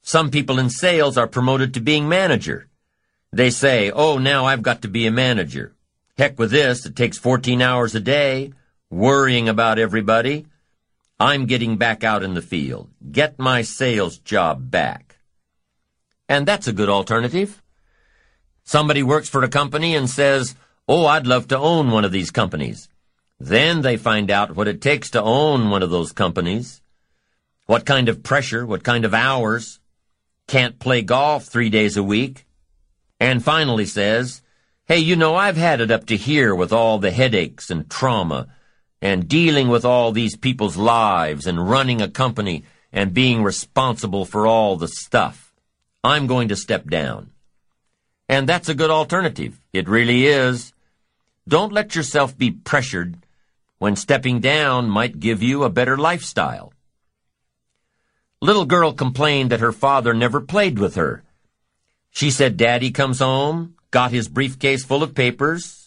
Some 0.02 0.30
people 0.30 0.60
in 0.60 0.70
sales 0.70 1.18
are 1.18 1.26
promoted 1.26 1.74
to 1.74 1.80
being 1.80 2.08
manager. 2.08 2.68
They 3.32 3.50
say, 3.50 3.90
oh, 3.90 4.18
now 4.18 4.44
I've 4.44 4.62
got 4.62 4.82
to 4.82 4.88
be 4.88 5.06
a 5.06 5.10
manager. 5.10 5.74
Heck 6.16 6.38
with 6.38 6.52
this, 6.52 6.86
it 6.86 6.94
takes 6.94 7.18
14 7.18 7.60
hours 7.60 7.96
a 7.96 8.00
day, 8.00 8.52
worrying 8.94 9.48
about 9.48 9.78
everybody. 9.78 10.46
I'm 11.18 11.46
getting 11.46 11.76
back 11.76 12.04
out 12.04 12.22
in 12.22 12.34
the 12.34 12.42
field. 12.42 12.90
Get 13.10 13.38
my 13.38 13.62
sales 13.62 14.18
job 14.18 14.70
back. 14.70 15.16
And 16.28 16.46
that's 16.46 16.68
a 16.68 16.72
good 16.72 16.88
alternative. 16.88 17.60
Somebody 18.62 19.02
works 19.02 19.28
for 19.28 19.42
a 19.42 19.48
company 19.48 19.94
and 19.94 20.08
says, 20.08 20.54
Oh, 20.88 21.06
I'd 21.06 21.26
love 21.26 21.48
to 21.48 21.58
own 21.58 21.90
one 21.90 22.04
of 22.04 22.12
these 22.12 22.30
companies. 22.30 22.88
Then 23.40 23.82
they 23.82 23.96
find 23.96 24.30
out 24.30 24.54
what 24.54 24.68
it 24.68 24.80
takes 24.80 25.10
to 25.10 25.22
own 25.22 25.70
one 25.70 25.82
of 25.82 25.90
those 25.90 26.12
companies. 26.12 26.80
What 27.66 27.86
kind 27.86 28.08
of 28.08 28.22
pressure, 28.22 28.64
what 28.64 28.84
kind 28.84 29.04
of 29.04 29.14
hours. 29.14 29.80
Can't 30.46 30.78
play 30.78 31.02
golf 31.02 31.46
three 31.46 31.70
days 31.70 31.96
a 31.96 32.02
week. 32.02 32.46
And 33.18 33.42
finally 33.42 33.86
says, 33.86 34.42
Hey, 34.86 34.98
you 34.98 35.16
know, 35.16 35.34
I've 35.34 35.56
had 35.56 35.80
it 35.80 35.90
up 35.90 36.06
to 36.06 36.16
here 36.16 36.54
with 36.54 36.72
all 36.72 36.98
the 36.98 37.10
headaches 37.10 37.70
and 37.70 37.90
trauma 37.90 38.48
and 39.04 39.28
dealing 39.28 39.68
with 39.68 39.84
all 39.84 40.12
these 40.12 40.34
people's 40.34 40.78
lives 40.78 41.46
and 41.46 41.68
running 41.68 42.00
a 42.00 42.08
company 42.08 42.64
and 42.90 43.12
being 43.12 43.42
responsible 43.42 44.24
for 44.24 44.46
all 44.46 44.76
the 44.76 44.88
stuff. 44.88 45.52
I'm 46.02 46.26
going 46.26 46.48
to 46.48 46.56
step 46.56 46.88
down. 46.88 47.30
And 48.30 48.48
that's 48.48 48.70
a 48.70 48.74
good 48.74 48.88
alternative. 48.88 49.60
It 49.74 49.90
really 49.90 50.24
is. 50.24 50.72
Don't 51.46 51.74
let 51.74 51.94
yourself 51.94 52.36
be 52.38 52.50
pressured 52.50 53.18
when 53.76 53.94
stepping 53.94 54.40
down 54.40 54.88
might 54.88 55.20
give 55.20 55.42
you 55.42 55.64
a 55.64 55.70
better 55.70 55.98
lifestyle. 55.98 56.72
Little 58.40 58.64
girl 58.64 58.94
complained 58.94 59.50
that 59.50 59.60
her 59.60 59.72
father 59.72 60.14
never 60.14 60.40
played 60.40 60.78
with 60.78 60.94
her. 60.94 61.22
She 62.10 62.30
said 62.30 62.56
Daddy 62.56 62.90
comes 62.90 63.18
home, 63.18 63.74
got 63.90 64.12
his 64.12 64.28
briefcase 64.28 64.82
full 64.82 65.02
of 65.02 65.14
papers, 65.14 65.83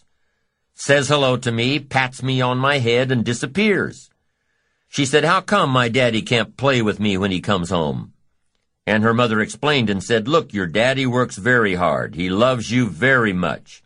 says 0.80 1.08
hello 1.08 1.36
to 1.36 1.52
me, 1.52 1.80
pats 1.80 2.22
me 2.22 2.40
on 2.40 2.60
my 2.60 2.78
head, 2.78 3.12
and 3.12 3.26
disappears. 3.26 4.12
She 4.88 5.08
said, 5.08 5.24
How 5.26 5.42
come 5.42 5.72
my 5.72 5.90
daddy 5.90 6.22
can't 6.22 6.56
play 6.56 6.84
with 6.84 7.00
me 7.00 7.18
when 7.18 7.32
he 7.32 7.42
comes 7.42 7.72
home? 7.72 8.14
And 8.86 9.04
her 9.04 9.14
mother 9.14 9.42
explained 9.42 9.90
and 9.90 10.04
said, 10.04 10.28
Look, 10.28 10.54
your 10.54 10.68
daddy 10.68 11.08
works 11.08 11.36
very 11.36 11.74
hard. 11.74 12.14
He 12.14 12.30
loves 12.30 12.70
you 12.70 12.88
very 12.88 13.34
much. 13.34 13.82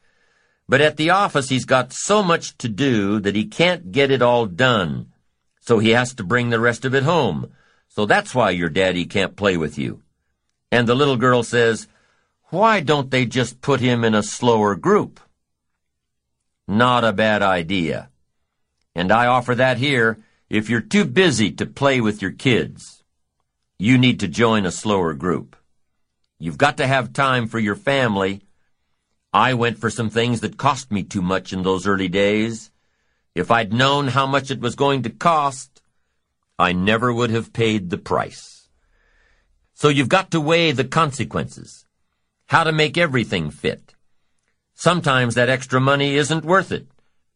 But 0.67 0.81
at 0.81 0.97
the 0.97 1.11
office, 1.11 1.47
he's 1.47 1.63
got 1.63 1.93
so 1.93 2.21
much 2.21 2.57
to 2.57 2.67
do 2.67 3.21
that 3.21 3.37
he 3.37 3.45
can't 3.45 3.93
get 3.93 4.11
it 4.11 4.21
all 4.21 4.45
done. 4.45 5.13
So 5.61 5.79
he 5.79 5.91
has 5.91 6.13
to 6.15 6.25
bring 6.25 6.49
the 6.49 6.59
rest 6.59 6.83
of 6.83 6.93
it 6.93 7.03
home. 7.03 7.53
So 7.87 8.05
that's 8.05 8.35
why 8.35 8.49
your 8.49 8.69
daddy 8.69 9.05
can't 9.05 9.37
play 9.37 9.55
with 9.55 9.77
you. 9.77 10.01
And 10.73 10.89
the 10.89 10.95
little 10.95 11.17
girl 11.17 11.43
says, 11.43 11.87
Why 12.49 12.81
don't 12.81 13.11
they 13.11 13.25
just 13.25 13.61
put 13.61 13.79
him 13.79 14.03
in 14.03 14.13
a 14.13 14.21
slower 14.21 14.75
group? 14.75 15.21
Not 16.67 17.03
a 17.03 17.13
bad 17.13 17.41
idea. 17.41 18.09
And 18.95 19.11
I 19.11 19.27
offer 19.27 19.55
that 19.55 19.77
here 19.77 20.19
if 20.49 20.69
you're 20.69 20.81
too 20.81 21.05
busy 21.05 21.51
to 21.51 21.65
play 21.65 22.01
with 22.01 22.21
your 22.21 22.31
kids. 22.31 23.03
You 23.79 23.97
need 23.97 24.19
to 24.19 24.27
join 24.27 24.65
a 24.65 24.71
slower 24.71 25.13
group. 25.13 25.55
You've 26.37 26.57
got 26.57 26.77
to 26.77 26.87
have 26.87 27.13
time 27.13 27.47
for 27.47 27.59
your 27.59 27.75
family. 27.75 28.41
I 29.33 29.53
went 29.53 29.77
for 29.77 29.89
some 29.89 30.09
things 30.09 30.41
that 30.41 30.57
cost 30.57 30.91
me 30.91 31.03
too 31.03 31.21
much 31.21 31.53
in 31.53 31.63
those 31.63 31.87
early 31.87 32.07
days. 32.07 32.71
If 33.33 33.49
I'd 33.49 33.71
known 33.71 34.09
how 34.09 34.27
much 34.27 34.51
it 34.51 34.59
was 34.59 34.75
going 34.75 35.03
to 35.03 35.09
cost, 35.09 35.81
I 36.59 36.73
never 36.73 37.13
would 37.13 37.29
have 37.29 37.53
paid 37.53 37.89
the 37.89 37.97
price. 37.97 38.67
So 39.73 39.87
you've 39.87 40.09
got 40.09 40.31
to 40.31 40.41
weigh 40.41 40.73
the 40.73 40.83
consequences. 40.83 41.85
How 42.47 42.65
to 42.65 42.71
make 42.71 42.97
everything 42.97 43.49
fit. 43.49 43.90
Sometimes 44.81 45.35
that 45.35 45.47
extra 45.47 45.79
money 45.79 46.15
isn't 46.15 46.43
worth 46.43 46.71
it 46.71 46.87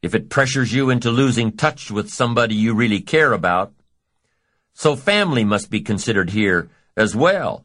if 0.02 0.16
it 0.16 0.32
pressures 0.32 0.74
you 0.74 0.90
into 0.90 1.12
losing 1.12 1.52
touch 1.52 1.92
with 1.92 2.10
somebody 2.10 2.56
you 2.56 2.74
really 2.74 3.02
care 3.02 3.34
about. 3.34 3.72
So 4.74 4.96
family 4.96 5.44
must 5.44 5.70
be 5.70 5.80
considered 5.80 6.32
here 6.32 6.70
as 6.98 7.16
well. 7.16 7.64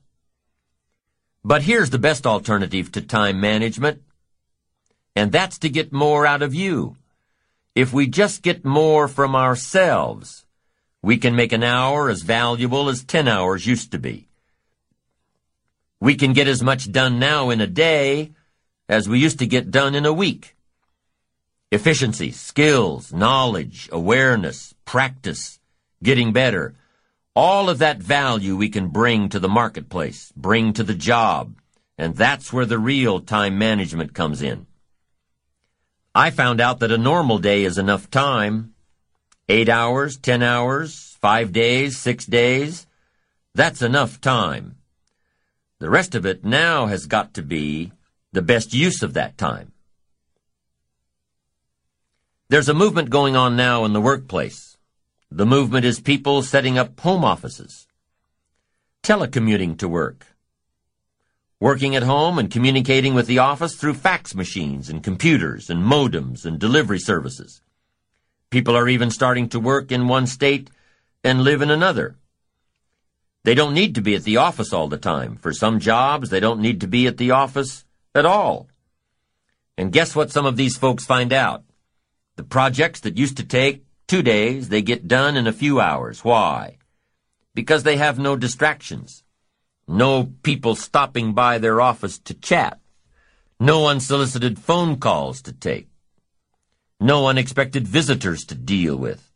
But 1.42 1.62
here's 1.62 1.89
the 1.89 1.99
best 1.99 2.26
alternative 2.26 2.92
to 2.92 3.00
time 3.00 3.41
management, 3.41 4.02
and 5.17 5.33
that's 5.33 5.59
to 5.60 5.70
get 5.70 5.94
more 5.94 6.26
out 6.26 6.42
of 6.42 6.55
you. 6.55 6.97
If 7.75 7.91
we 7.91 8.07
just 8.07 8.42
get 8.42 8.67
more 8.67 9.09
from 9.09 9.34
ourselves, 9.34 10.44
we 11.00 11.17
can 11.17 11.34
make 11.34 11.52
an 11.55 11.65
hour 11.65 12.10
as 12.10 12.20
valuable 12.20 12.91
as 12.91 13.02
10 13.02 13.26
hours 13.26 13.67
used 13.67 13.92
to 13.92 13.99
be. 13.99 14.28
We 16.00 16.17
can 16.17 16.34
get 16.34 16.49
as 16.49 16.62
much 16.62 16.92
done 16.92 17.18
now 17.18 17.49
in 17.49 17.62
a 17.62 17.67
day 17.67 18.33
as 18.91 19.09
we 19.09 19.20
used 19.20 19.39
to 19.39 19.47
get 19.47 19.70
done 19.70 19.94
in 19.94 20.05
a 20.05 20.12
week. 20.12 20.57
Efficiency, 21.70 22.33
skills, 22.33 23.12
knowledge, 23.12 23.89
awareness, 23.93 24.75
practice, 24.85 25.60
getting 26.02 26.33
better, 26.33 26.75
all 27.36 27.70
of 27.70 27.78
that 27.78 27.99
value 27.99 28.57
we 28.57 28.69
can 28.69 28.89
bring 28.89 29.28
to 29.28 29.39
the 29.39 29.49
marketplace, 29.49 30.33
bring 30.36 30.73
to 30.73 30.83
the 30.83 30.97
job, 30.97 31.55
and 31.97 32.17
that's 32.17 32.52
where 32.52 32.67
the 32.67 32.81
real 32.81 33.20
time 33.20 33.57
management 33.57 34.12
comes 34.12 34.43
in. 34.43 34.67
I 36.12 36.31
found 36.31 36.60
out 36.60 36.81
that 36.81 36.91
a 36.91 36.99
normal 36.99 37.39
day 37.39 37.62
is 37.62 37.78
enough 37.78 38.10
time. 38.10 38.75
Eight 39.49 39.69
hours, 39.69 40.17
ten 40.17 40.43
hours, 40.43 41.17
five 41.20 41.52
days, 41.52 41.97
six 41.97 42.27
days. 42.27 42.89
That's 43.55 43.83
enough 43.83 44.20
time. 44.20 44.78
The 45.78 45.91
rest 45.91 46.17
of 46.17 46.27
it 46.27 46.44
now 46.44 46.86
has 46.86 47.07
got 47.07 47.35
to 47.35 47.43
be 47.43 47.93
the 48.33 48.42
best 48.42 48.73
use 48.73 49.02
of 49.02 49.15
that 49.15 49.36
time. 49.36 49.73
There's 52.49 52.68
a 52.68 52.75
movement 52.75 53.10
going 53.10 53.36
on 53.36 53.57
now 53.57 53.84
in 53.84 53.92
the 53.92 54.00
workplace. 54.00 54.76
The 55.31 55.47
movement 55.47 55.84
is 55.84 56.00
people 56.00 56.42
setting 56.42 56.78
up 56.78 56.99
home 57.00 57.25
offices, 57.25 57.89
telecommuting 59.02 59.78
to 59.78 59.89
work, 59.89 60.26
working 61.59 61.97
at 61.97 62.05
home 62.05 62.39
and 62.39 62.50
communicating 62.50 63.15
with 63.15 63.26
the 63.26 63.39
office 63.39 63.75
through 63.75 63.94
fax 63.94 64.34
machines 64.34 64.89
and 64.89 65.02
computers 65.02 65.68
and 65.68 65.83
modems 65.83 66.44
and 66.44 66.59
delivery 66.59 66.99
services. 66.99 67.62
People 68.50 68.76
are 68.76 68.89
even 68.89 69.10
starting 69.10 69.49
to 69.49 69.60
work 69.60 69.91
in 69.92 70.09
one 70.09 70.26
state 70.26 70.70
and 71.23 71.42
live 71.42 71.62
in 71.62 71.70
another. 71.70 72.17
They 73.42 73.55
don't 73.55 73.75
need 73.75 73.94
to 73.97 74.02
be 74.02 74.15
at 74.15 74.25
the 74.25 74.36
office 74.36 74.73
all 74.73 74.89
the 74.89 74.99
time. 74.99 75.36
For 75.36 75.52
some 75.52 75.81
jobs, 75.81 76.31
they 76.31 76.41
don't 76.41 76.60
need 76.60 76.81
to 76.81 76.86
be 76.86 77.07
at 77.07 77.17
the 77.17 77.31
office 77.31 77.84
at 78.14 78.26
all. 78.26 78.68
And 79.76 79.92
guess 79.92 80.14
what 80.14 80.30
some 80.30 80.47
of 80.47 80.56
these 80.56 80.76
folks 80.76 81.05
find 81.05 81.32
out? 81.32 81.64
The 82.36 82.44
projects 82.44 83.00
that 83.00 83.16
used 83.16 83.36
to 83.36 83.44
take 83.44 83.84
two 84.06 84.22
days, 84.22 84.68
they 84.68 84.82
get 84.82 85.08
done 85.08 85.36
in 85.36 85.47
a 85.47 85.52
few 85.52 85.80
hours. 85.80 86.24
Why? 86.24 86.78
Because 87.55 87.82
they 87.82 87.97
have 87.97 88.18
no 88.18 88.36
distractions. 88.36 89.24
No 89.86 90.32
people 90.42 90.76
stopping 90.76 91.32
by 91.32 91.58
their 91.58 91.80
office 91.80 92.18
to 92.20 92.34
chat. 92.34 92.78
No 93.58 93.86
unsolicited 93.89 94.58
phone 94.58 94.97
calls 94.98 95.42
to 95.42 95.52
take. 95.52 95.89
No 97.00 97.26
unexpected 97.26 97.89
visitors 97.89 98.44
to 98.47 98.55
deal 98.55 98.97
with. 98.97 99.30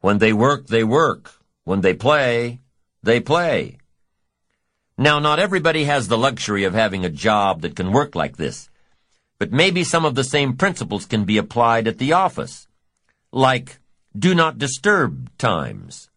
When 0.00 0.18
they 0.18 0.32
work, 0.32 0.66
they 0.66 0.84
work. 0.84 1.32
When 1.64 1.80
they 1.80 1.94
play, 1.94 2.60
they 3.02 3.20
play. 3.20 3.78
Now, 4.98 5.18
not 5.18 5.38
everybody 5.38 5.84
has 5.84 6.08
the 6.08 6.18
luxury 6.18 6.64
of 6.64 6.74
having 6.74 7.04
a 7.04 7.10
job 7.10 7.62
that 7.62 7.76
can 7.76 7.92
work 7.92 8.14
like 8.14 8.36
this, 8.36 8.68
but 9.38 9.52
maybe 9.52 9.84
some 9.84 10.04
of 10.04 10.14
the 10.14 10.24
same 10.24 10.56
principles 10.56 11.06
can 11.06 11.24
be 11.24 11.38
applied 11.38 11.88
at 11.88 11.98
the 11.98 12.12
office, 12.12 12.68
like 13.32 13.78
do 14.16 14.34
not 14.34 14.58
disturb 14.58 15.36
times, 15.38 16.10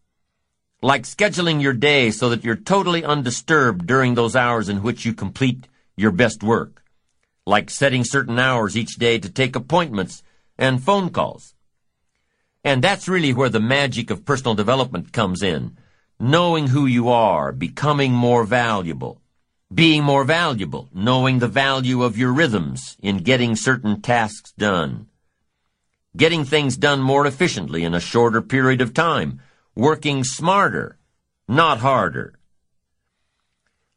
like 0.82 1.04
scheduling 1.04 1.62
your 1.62 1.72
day 1.72 2.10
so 2.10 2.28
that 2.28 2.44
you're 2.44 2.54
totally 2.54 3.02
undisturbed 3.02 3.86
during 3.86 4.14
those 4.14 4.36
hours 4.36 4.68
in 4.68 4.82
which 4.82 5.06
you 5.06 5.14
complete 5.14 5.66
your 5.96 6.12
best 6.12 6.42
work, 6.42 6.84
like 7.46 7.70
setting 7.70 8.04
certain 8.04 8.38
hours 8.38 8.76
each 8.76 8.96
day 8.96 9.18
to 9.18 9.30
take 9.30 9.56
appointments 9.56 10.22
and 10.58 10.82
phone 10.82 11.10
calls, 11.10 11.54
And 12.62 12.82
that's 12.82 13.08
really 13.08 13.32
where 13.32 13.48
the 13.48 13.60
magic 13.60 14.10
of 14.10 14.24
personal 14.24 14.54
development 14.54 15.12
comes 15.12 15.42
in. 15.42 15.76
Knowing 16.18 16.68
who 16.68 16.86
you 16.86 17.10
are, 17.10 17.52
becoming 17.52 18.12
more 18.12 18.44
valuable. 18.44 19.20
Being 19.72 20.02
more 20.02 20.24
valuable, 20.24 20.88
knowing 20.94 21.38
the 21.38 21.48
value 21.48 22.02
of 22.02 22.16
your 22.16 22.32
rhythms 22.32 22.96
in 23.02 23.18
getting 23.18 23.54
certain 23.54 24.00
tasks 24.00 24.52
done. 24.56 25.08
Getting 26.16 26.44
things 26.44 26.78
done 26.78 27.02
more 27.02 27.26
efficiently 27.26 27.84
in 27.84 27.92
a 27.92 28.00
shorter 28.00 28.40
period 28.40 28.80
of 28.80 28.94
time. 28.94 29.40
Working 29.74 30.24
smarter, 30.24 30.96
not 31.46 31.80
harder. 31.80 32.38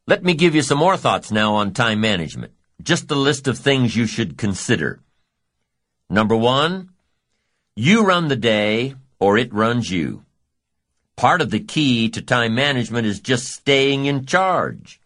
Let 0.05 0.21
me 0.21 0.33
give 0.33 0.55
you 0.55 0.61
some 0.61 0.79
more 0.79 0.97
thoughts 0.97 1.31
now 1.31 1.53
on 1.53 1.71
time 1.71 2.01
management. 2.01 2.51
Just 2.81 3.09
a 3.11 3.15
list 3.15 3.47
of 3.47 3.57
things 3.57 3.95
you 3.95 4.05
should 4.05 4.37
consider. 4.37 4.99
Number 6.09 6.35
one, 6.35 6.89
you 7.77 8.03
run 8.03 8.27
the 8.27 8.35
day 8.35 8.95
or 9.19 9.37
it 9.37 9.53
runs 9.53 9.89
you. 9.89 10.25
Part 11.19 11.41
of 11.41 11.49
the 11.49 11.59
key 11.59 12.07
to 12.11 12.21
time 12.21 12.55
management 12.55 13.05
is 13.05 13.19
just 13.19 13.47
staying 13.47 14.05
in 14.05 14.25
charge. 14.25 15.01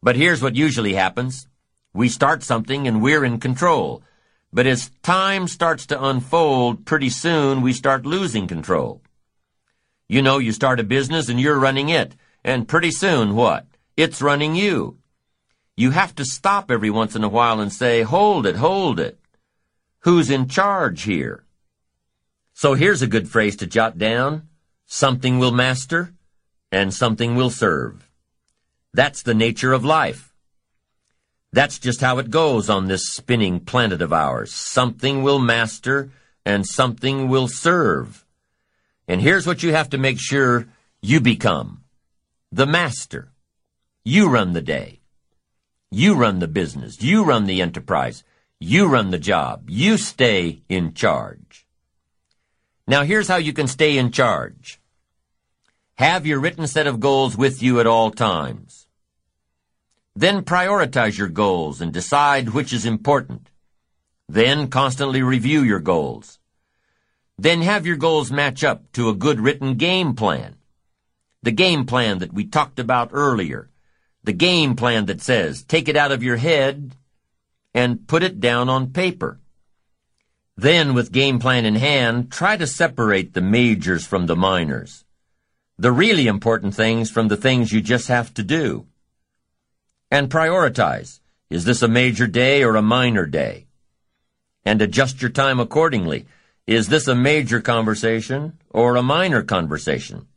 But 0.00 0.14
here's 0.14 0.40
what 0.40 0.54
usually 0.54 0.94
happens. 0.94 1.48
We 1.92 2.08
start 2.08 2.44
something 2.44 2.86
and 2.86 3.02
we're 3.02 3.24
in 3.24 3.40
control. 3.40 4.04
But 4.52 4.68
as 4.68 4.92
time 5.02 5.48
starts 5.48 5.86
to 5.86 6.00
unfold, 6.00 6.86
pretty 6.86 7.08
soon 7.08 7.62
we 7.62 7.72
start 7.72 8.06
losing 8.06 8.46
control. 8.46 9.02
You 10.08 10.22
know, 10.22 10.38
you 10.38 10.52
start 10.52 10.78
a 10.78 10.84
business 10.84 11.28
and 11.28 11.40
you're 11.40 11.58
running 11.58 11.88
it. 11.88 12.14
And 12.44 12.68
pretty 12.68 12.92
soon, 12.92 13.34
what? 13.34 13.66
It's 13.96 14.22
running 14.22 14.54
you. 14.54 14.98
You 15.76 15.90
have 15.90 16.14
to 16.14 16.24
stop 16.24 16.70
every 16.70 16.90
once 16.90 17.16
in 17.16 17.24
a 17.24 17.28
while 17.28 17.58
and 17.58 17.72
say, 17.72 18.02
hold 18.02 18.46
it, 18.46 18.54
hold 18.54 19.00
it. 19.00 19.18
Who's 20.02 20.30
in 20.30 20.46
charge 20.46 21.02
here? 21.02 21.44
So 22.52 22.74
here's 22.74 23.02
a 23.02 23.08
good 23.08 23.28
phrase 23.28 23.56
to 23.56 23.66
jot 23.66 23.98
down. 23.98 24.50
Something 24.86 25.38
will 25.38 25.52
master 25.52 26.12
and 26.70 26.92
something 26.92 27.34
will 27.34 27.50
serve. 27.50 28.08
That's 28.92 29.22
the 29.22 29.34
nature 29.34 29.72
of 29.72 29.84
life. 29.84 30.34
That's 31.52 31.78
just 31.78 32.00
how 32.00 32.18
it 32.18 32.30
goes 32.30 32.68
on 32.68 32.86
this 32.86 33.12
spinning 33.12 33.60
planet 33.60 34.02
of 34.02 34.12
ours. 34.12 34.52
Something 34.52 35.22
will 35.22 35.38
master 35.38 36.10
and 36.44 36.66
something 36.66 37.28
will 37.28 37.48
serve. 37.48 38.24
And 39.06 39.20
here's 39.20 39.46
what 39.46 39.62
you 39.62 39.72
have 39.72 39.90
to 39.90 39.98
make 39.98 40.18
sure 40.18 40.66
you 41.00 41.20
become. 41.20 41.84
The 42.50 42.66
master. 42.66 43.32
You 44.04 44.28
run 44.28 44.52
the 44.52 44.62
day. 44.62 45.00
You 45.90 46.14
run 46.14 46.40
the 46.40 46.48
business. 46.48 47.00
You 47.02 47.24
run 47.24 47.46
the 47.46 47.62
enterprise. 47.62 48.24
You 48.58 48.86
run 48.86 49.10
the 49.10 49.18
job. 49.18 49.70
You 49.70 49.96
stay 49.96 50.62
in 50.68 50.94
charge. 50.94 51.63
Now 52.86 53.02
here's 53.02 53.28
how 53.28 53.36
you 53.36 53.52
can 53.52 53.66
stay 53.66 53.96
in 53.98 54.10
charge. 54.10 54.80
Have 55.96 56.26
your 56.26 56.40
written 56.40 56.66
set 56.66 56.86
of 56.86 57.00
goals 57.00 57.36
with 57.36 57.62
you 57.62 57.80
at 57.80 57.86
all 57.86 58.10
times. 58.10 58.86
Then 60.16 60.42
prioritize 60.42 61.18
your 61.18 61.28
goals 61.28 61.80
and 61.80 61.92
decide 61.92 62.50
which 62.50 62.72
is 62.72 62.84
important. 62.84 63.48
Then 64.28 64.68
constantly 64.68 65.22
review 65.22 65.62
your 65.62 65.80
goals. 65.80 66.38
Then 67.38 67.62
have 67.62 67.86
your 67.86 67.96
goals 67.96 68.30
match 68.30 68.62
up 68.62 68.90
to 68.92 69.08
a 69.08 69.14
good 69.14 69.40
written 69.40 69.74
game 69.74 70.14
plan. 70.14 70.56
The 71.42 71.52
game 71.52 71.84
plan 71.84 72.18
that 72.18 72.32
we 72.32 72.44
talked 72.44 72.78
about 72.78 73.10
earlier 73.12 73.70
the 74.24 74.32
game 74.32 74.74
plan 74.74 75.04
that 75.06 75.20
says 75.20 75.62
take 75.62 75.88
it 75.88 75.96
out 75.96 76.10
of 76.10 76.22
your 76.22 76.38
head 76.38 76.96
and 77.74 78.06
put 78.08 78.22
it 78.22 78.40
down 78.40 78.68
on 78.68 78.92
paper. 78.92 79.38
Then, 80.56 80.94
with 80.94 81.10
game 81.10 81.40
plan 81.40 81.64
in 81.64 81.74
hand, 81.74 82.30
try 82.30 82.56
to 82.56 82.66
separate 82.66 83.34
the 83.34 83.40
majors 83.40 84.06
from 84.06 84.26
the 84.26 84.36
minors. 84.36 85.04
The 85.78 85.90
really 85.90 86.28
important 86.28 86.74
things 86.74 87.10
from 87.10 87.26
the 87.26 87.36
things 87.36 87.72
you 87.72 87.80
just 87.80 88.06
have 88.06 88.32
to 88.34 88.44
do. 88.44 88.86
And 90.10 90.30
prioritize. 90.30 91.20
Is 91.50 91.64
this 91.64 91.82
a 91.82 91.88
major 91.88 92.28
day 92.28 92.62
or 92.62 92.76
a 92.76 92.82
minor 92.82 93.26
day? 93.26 93.66
And 94.64 94.80
adjust 94.80 95.20
your 95.20 95.30
time 95.30 95.58
accordingly. 95.58 96.26
Is 96.66 96.88
this 96.88 97.08
a 97.08 97.14
major 97.16 97.60
conversation 97.60 98.58
or 98.70 98.94
a 98.94 99.02
minor 99.02 99.42
conversation? 99.42 100.28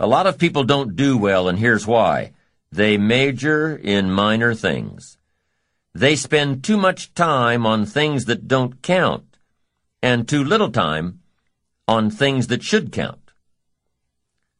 A 0.00 0.08
lot 0.08 0.26
of 0.26 0.38
people 0.38 0.64
don't 0.64 0.96
do 0.96 1.16
well, 1.16 1.48
and 1.48 1.58
here's 1.58 1.86
why. 1.86 2.32
They 2.72 2.98
major 2.98 3.76
in 3.76 4.10
minor 4.10 4.54
things. 4.54 5.18
They 5.94 6.16
spend 6.16 6.62
too 6.62 6.76
much 6.76 7.14
time 7.14 7.66
on 7.66 7.84
things 7.84 8.24
that 8.26 8.46
don't 8.46 8.80
count, 8.82 9.36
and 10.02 10.28
too 10.28 10.44
little 10.44 10.70
time 10.70 11.20
on 11.88 12.10
things 12.10 12.46
that 12.46 12.62
should 12.62 12.92
count. 12.92 13.32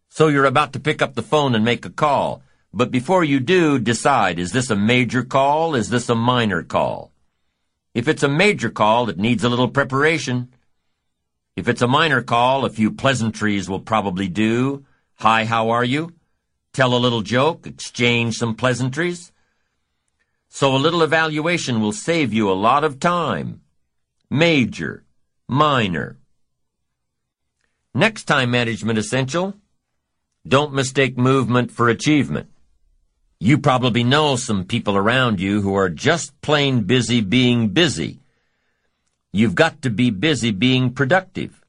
So 0.08 0.28
you're 0.28 0.44
about 0.44 0.72
to 0.72 0.80
pick 0.80 1.00
up 1.00 1.14
the 1.14 1.22
phone 1.22 1.54
and 1.54 1.64
make 1.64 1.84
a 1.84 1.90
call, 1.90 2.42
but 2.72 2.90
before 2.90 3.24
you 3.24 3.40
do, 3.40 3.78
decide, 3.78 4.38
is 4.38 4.52
this 4.52 4.70
a 4.70 4.76
major 4.76 5.22
call? 5.22 5.74
Is 5.74 5.90
this 5.90 6.08
a 6.08 6.14
minor 6.14 6.62
call? 6.62 7.12
If 7.94 8.08
it's 8.08 8.22
a 8.22 8.28
major 8.28 8.70
call, 8.70 9.08
it 9.08 9.18
needs 9.18 9.44
a 9.44 9.48
little 9.48 9.68
preparation. 9.68 10.52
If 11.56 11.68
it's 11.68 11.82
a 11.82 11.88
minor 11.88 12.22
call, 12.22 12.64
a 12.64 12.70
few 12.70 12.90
pleasantries 12.90 13.68
will 13.68 13.80
probably 13.80 14.28
do. 14.28 14.84
Hi, 15.16 15.44
how 15.44 15.70
are 15.70 15.84
you? 15.84 16.12
tell 16.72 16.94
a 16.94 16.98
little 17.04 17.22
joke, 17.22 17.66
exchange 17.66 18.36
some 18.36 18.54
pleasantries. 18.54 19.32
So 20.50 20.74
a 20.74 20.78
little 20.78 21.02
evaluation 21.02 21.80
will 21.80 21.92
save 21.92 22.34
you 22.34 22.50
a 22.50 22.52
lot 22.52 22.84
of 22.84 22.98
time. 22.98 23.62
Major, 24.28 25.04
minor. 25.48 26.18
Next 27.94 28.24
time 28.24 28.50
management 28.50 28.98
essential, 28.98 29.54
don't 30.46 30.74
mistake 30.74 31.16
movement 31.16 31.70
for 31.70 31.88
achievement. 31.88 32.48
You 33.38 33.58
probably 33.58 34.04
know 34.04 34.36
some 34.36 34.64
people 34.64 34.96
around 34.96 35.40
you 35.40 35.62
who 35.62 35.74
are 35.74 35.88
just 35.88 36.38
plain 36.42 36.82
busy 36.82 37.20
being 37.20 37.68
busy. 37.68 38.20
You've 39.32 39.54
got 39.54 39.82
to 39.82 39.90
be 39.90 40.10
busy 40.10 40.50
being 40.50 40.92
productive. 40.92 41.64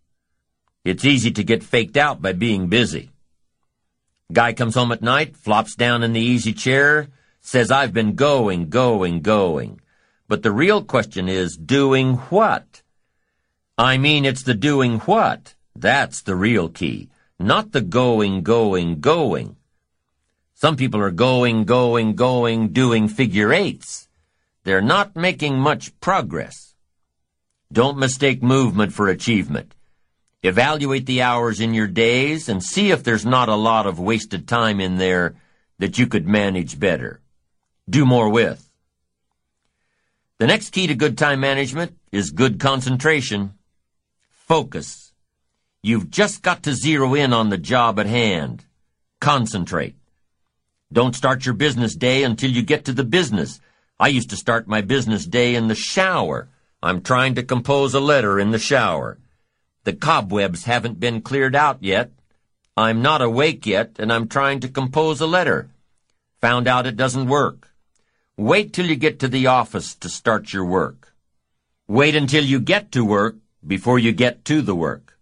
It's 0.84 1.06
easy 1.06 1.32
to 1.32 1.44
get 1.44 1.64
faked 1.64 1.98
out 1.98 2.22
by 2.22 2.34
being 2.34 2.68
busy. 2.68 3.12
Guy 4.34 4.54
comes 4.54 4.74
home 4.74 4.92
at 4.92 5.04
night, 5.04 5.38
flops 5.38 5.76
down 5.76 6.02
in 6.04 6.14
the 6.14 6.20
easy 6.20 6.54
chair, 6.54 7.08
says, 7.42 7.72
I've 7.72 7.94
been 7.94 8.16
going, 8.16 8.70
going, 8.70 9.22
going. 9.22 9.82
But 10.28 10.44
the 10.44 10.52
real 10.52 10.84
question 10.84 11.28
is, 11.28 11.58
doing 11.58 12.16
what? 12.30 12.82
I 13.78 13.98
mean, 13.98 14.26
it's 14.26 14.44
the 14.44 14.54
doing 14.54 15.00
what. 15.00 15.56
That's 15.76 16.22
the 16.22 16.36
real 16.36 16.70
key. 16.70 17.10
Not 17.40 17.72
the 17.72 17.82
going, 17.82 18.44
going, 18.44 19.02
going. 19.02 19.58
Some 20.54 20.76
people 20.76 21.02
are 21.02 21.12
going, 21.12 21.66
going, 21.66 22.16
going, 22.16 22.70
doing 22.70 23.08
figure 23.08 23.52
eights. 23.52 24.08
They're 24.64 24.80
not 24.80 25.16
making 25.16 25.58
much 25.58 26.00
progress. 26.00 26.76
Don't 27.72 27.98
mistake 27.98 28.44
movement 28.44 28.94
for 28.94 29.08
achievement. 29.08 29.74
Evaluate 30.44 31.08
the 31.08 31.22
hours 31.22 31.60
in 31.60 31.74
your 31.74 31.88
days 31.88 32.48
and 32.48 32.64
see 32.64 32.92
if 32.92 33.04
there's 33.04 33.26
not 33.26 33.50
a 33.50 33.56
lot 33.56 33.88
of 33.88 34.00
wasted 34.00 34.48
time 34.48 34.80
in 34.80 34.98
there 34.98 35.36
that 35.80 35.98
you 35.98 36.06
could 36.06 36.28
manage 36.28 36.80
better. 36.80 37.22
Do 37.92 38.06
more 38.06 38.30
with. 38.30 38.70
The 40.38 40.48
next 40.48 40.70
key 40.70 40.88
to 40.88 40.96
good 40.96 41.18
time 41.18 41.42
management 41.42 41.98
is 42.10 42.32
good 42.32 42.58
concentration. 42.58 43.56
Focus. 44.30 45.12
You've 45.84 46.10
just 46.10 46.42
got 46.42 46.64
to 46.64 46.74
zero 46.74 47.16
in 47.16 47.34
on 47.34 47.50
the 47.50 47.58
job 47.58 48.00
at 48.00 48.06
hand. 48.06 48.64
Concentrate. 49.20 49.98
Don't 50.94 51.18
start 51.18 51.46
your 51.46 51.54
business 51.54 51.94
day 51.94 52.24
until 52.24 52.50
you 52.50 52.62
get 52.62 52.86
to 52.86 52.94
the 52.94 53.04
business. 53.04 53.60
I 54.00 54.08
used 54.08 54.30
to 54.30 54.38
start 54.38 54.70
my 54.70 54.80
business 54.80 55.26
day 55.26 55.56
in 55.56 55.68
the 55.68 55.76
shower. 55.76 56.48
I'm 56.82 57.02
trying 57.02 57.36
to 57.36 57.44
compose 57.44 57.94
a 57.94 58.00
letter 58.00 58.40
in 58.40 58.52
the 58.52 58.58
shower. 58.58 59.18
The 59.84 59.92
cobwebs 59.92 60.64
haven't 60.64 61.02
been 61.02 61.22
cleared 61.22 61.58
out 61.58 61.84
yet. 61.84 62.12
I'm 62.78 63.02
not 63.02 63.22
awake 63.22 63.66
yet, 63.66 63.98
and 64.00 64.14
I'm 64.14 64.30
trying 64.30 64.62
to 64.62 64.70
compose 64.70 65.20
a 65.20 65.28
letter. 65.28 65.68
Found 66.40 66.70
out 66.70 66.88
it 66.88 66.96
doesn't 66.96 67.28
work. 67.28 67.68
Wait 68.42 68.74
till 68.74 68.88
you 68.88 68.96
get 68.96 69.20
to 69.20 69.28
the 69.28 69.46
office 69.46 69.94
to 69.94 70.10
start 70.10 70.52
your 70.52 70.66
work. 70.66 71.14
Wait 71.88 72.16
until 72.16 72.44
you 72.44 72.60
get 72.60 72.92
to 72.92 73.06
work 73.06 73.36
before 73.68 74.00
you 74.00 74.12
get 74.12 74.44
to 74.44 74.64
the 74.64 74.74
work. 74.74 75.16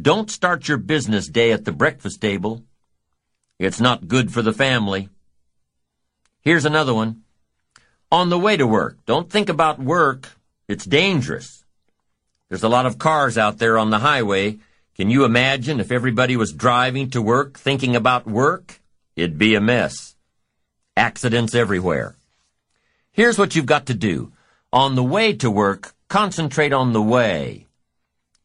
Don't 0.00 0.30
start 0.30 0.66
your 0.66 0.78
business 0.78 1.28
day 1.28 1.52
at 1.52 1.66
the 1.66 1.72
breakfast 1.72 2.22
table. 2.22 2.64
It's 3.58 3.82
not 3.82 4.08
good 4.08 4.32
for 4.32 4.40
the 4.40 4.54
family. 4.54 5.10
Here's 6.40 6.64
another 6.64 6.94
one. 6.94 7.24
On 8.10 8.30
the 8.30 8.38
way 8.38 8.56
to 8.56 8.66
work, 8.66 8.96
don't 9.04 9.28
think 9.28 9.50
about 9.50 9.78
work. 9.78 10.30
It's 10.66 10.86
dangerous. 10.86 11.66
There's 12.48 12.64
a 12.64 12.70
lot 12.70 12.86
of 12.86 12.96
cars 12.96 13.36
out 13.36 13.58
there 13.58 13.76
on 13.76 13.90
the 13.90 13.98
highway. 13.98 14.56
Can 14.96 15.10
you 15.10 15.26
imagine 15.26 15.80
if 15.80 15.92
everybody 15.92 16.34
was 16.34 16.54
driving 16.54 17.10
to 17.10 17.20
work 17.20 17.58
thinking 17.58 17.94
about 17.94 18.26
work? 18.26 18.80
It'd 19.16 19.36
be 19.36 19.54
a 19.54 19.60
mess. 19.60 20.16
Accidents 20.96 21.54
everywhere. 21.54 22.16
Here's 23.14 23.38
what 23.38 23.54
you've 23.54 23.64
got 23.64 23.86
to 23.86 23.94
do. 23.94 24.32
On 24.72 24.96
the 24.96 25.04
way 25.04 25.34
to 25.34 25.48
work, 25.48 25.94
concentrate 26.08 26.72
on 26.72 26.92
the 26.92 27.00
way. 27.00 27.68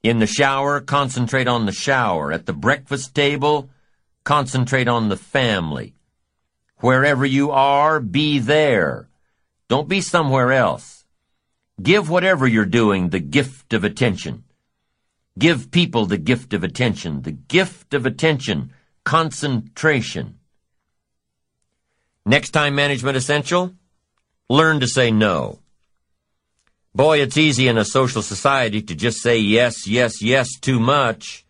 In 0.03 0.19
the 0.19 0.27
shower, 0.27 0.79
concentrate 0.79 1.47
on 1.47 1.65
the 1.65 1.71
shower. 1.71 2.31
At 2.31 2.45
the 2.45 2.53
breakfast 2.53 3.15
table, 3.15 3.71
concentrate 4.23 4.87
on 4.87 5.09
the 5.09 5.17
family. 5.17 5.95
Wherever 6.81 7.25
you 7.25 7.49
are, 7.49 7.99
be 7.99 8.37
there. 8.37 9.09
Don't 9.69 9.89
be 9.89 10.01
somewhere 10.01 10.51
else. 10.51 11.03
Give 11.81 12.07
whatever 12.07 12.45
you're 12.45 12.65
doing 12.65 13.09
the 13.09 13.19
gift 13.19 13.73
of 13.73 13.83
attention. 13.83 14.43
Give 15.39 15.71
people 15.71 16.05
the 16.05 16.19
gift 16.19 16.53
of 16.53 16.63
attention. 16.63 17.23
The 17.23 17.31
gift 17.31 17.95
of 17.95 18.05
attention. 18.05 18.71
Concentration. 19.03 20.37
Next 22.23 22.51
time 22.51 22.75
management 22.75 23.17
essential, 23.17 23.73
learn 24.49 24.79
to 24.79 24.87
say 24.87 25.11
no. 25.11 25.59
Boy, 26.95 27.21
it's 27.21 27.37
easy 27.37 27.67
in 27.67 27.77
a 27.77 27.85
social 27.85 28.23
society 28.23 28.81
to 28.81 28.95
just 28.95 29.21
say 29.21 29.37
yes, 29.37 29.87
yes, 29.87 30.23
yes 30.23 30.59
too 30.59 30.79
much, 30.79 31.45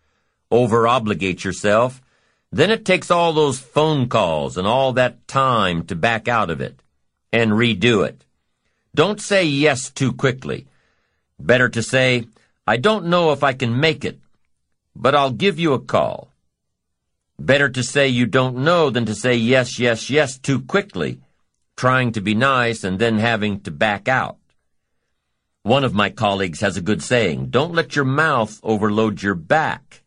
over 0.50 0.86
obligate 0.86 1.42
yourself. 1.42 2.02
Then 2.52 2.70
it 2.70 2.84
takes 2.84 3.10
all 3.10 3.32
those 3.32 3.58
phone 3.58 4.08
calls 4.08 4.58
and 4.58 4.66
all 4.66 4.92
that 4.92 5.26
time 5.26 5.84
to 5.86 5.94
back 5.94 6.28
out 6.28 6.50
of 6.50 6.60
it 6.60 6.82
and 7.32 7.52
redo 7.52 8.06
it. 8.06 8.22
Don't 8.94 9.20
say 9.20 9.44
yes 9.44 9.88
too 9.88 10.12
quickly. 10.12 10.66
Better 11.38 11.70
to 11.70 11.82
say, 11.82 12.26
I 12.66 12.76
don't 12.76 13.06
know 13.06 13.32
if 13.32 13.42
I 13.42 13.54
can 13.54 13.80
make 13.80 14.04
it, 14.04 14.18
but 14.94 15.14
I'll 15.14 15.30
give 15.30 15.58
you 15.58 15.72
a 15.72 15.80
call. 15.80 16.28
Better 17.38 17.70
to 17.70 17.82
say 17.82 18.08
you 18.08 18.26
don't 18.26 18.58
know 18.58 18.90
than 18.90 19.06
to 19.06 19.14
say 19.14 19.34
yes, 19.36 19.78
yes, 19.78 20.10
yes 20.10 20.36
too 20.36 20.60
quickly, 20.60 21.20
trying 21.80 22.12
to 22.12 22.20
be 22.20 22.34
nice 22.34 22.84
and 22.84 22.98
then 22.98 23.18
having 23.18 23.58
to 23.58 23.70
back 23.70 24.06
out. 24.06 24.36
One 25.62 25.82
of 25.82 25.94
my 25.94 26.10
colleagues 26.10 26.60
has 26.60 26.76
a 26.76 26.82
good 26.82 27.02
saying, 27.02 27.46
don't 27.46 27.72
let 27.72 27.96
your 27.96 28.04
mouth 28.04 28.60
overload 28.62 29.22
your 29.22 29.34
back. 29.34 30.02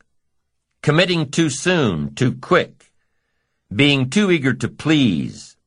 Committing 0.83 1.31
too 1.31 1.49
soon, 1.49 2.13
too 2.13 2.35
quick. 2.35 2.91
Being 3.75 4.11
too 4.11 4.29
eager 4.29 4.53
to 4.53 4.67
please. 4.67 5.57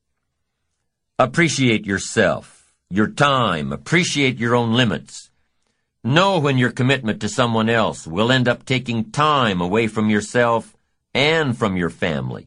Appreciate 1.19 1.85
yourself, 1.85 2.73
your 2.89 3.09
time, 3.09 3.73
appreciate 3.73 4.39
your 4.39 4.55
own 4.55 4.75
limits. 4.75 5.33
Know 6.05 6.39
when 6.39 6.57
your 6.57 6.71
commitment 6.71 7.21
to 7.23 7.29
someone 7.29 7.69
else 7.69 8.07
will 8.07 8.31
end 8.31 8.47
up 8.47 8.65
taking 8.65 9.11
time 9.11 9.61
away 9.61 9.89
from 9.89 10.09
yourself 10.09 10.77
and 11.13 11.59
from 11.59 11.77
your 11.77 11.91
family. 11.91 12.47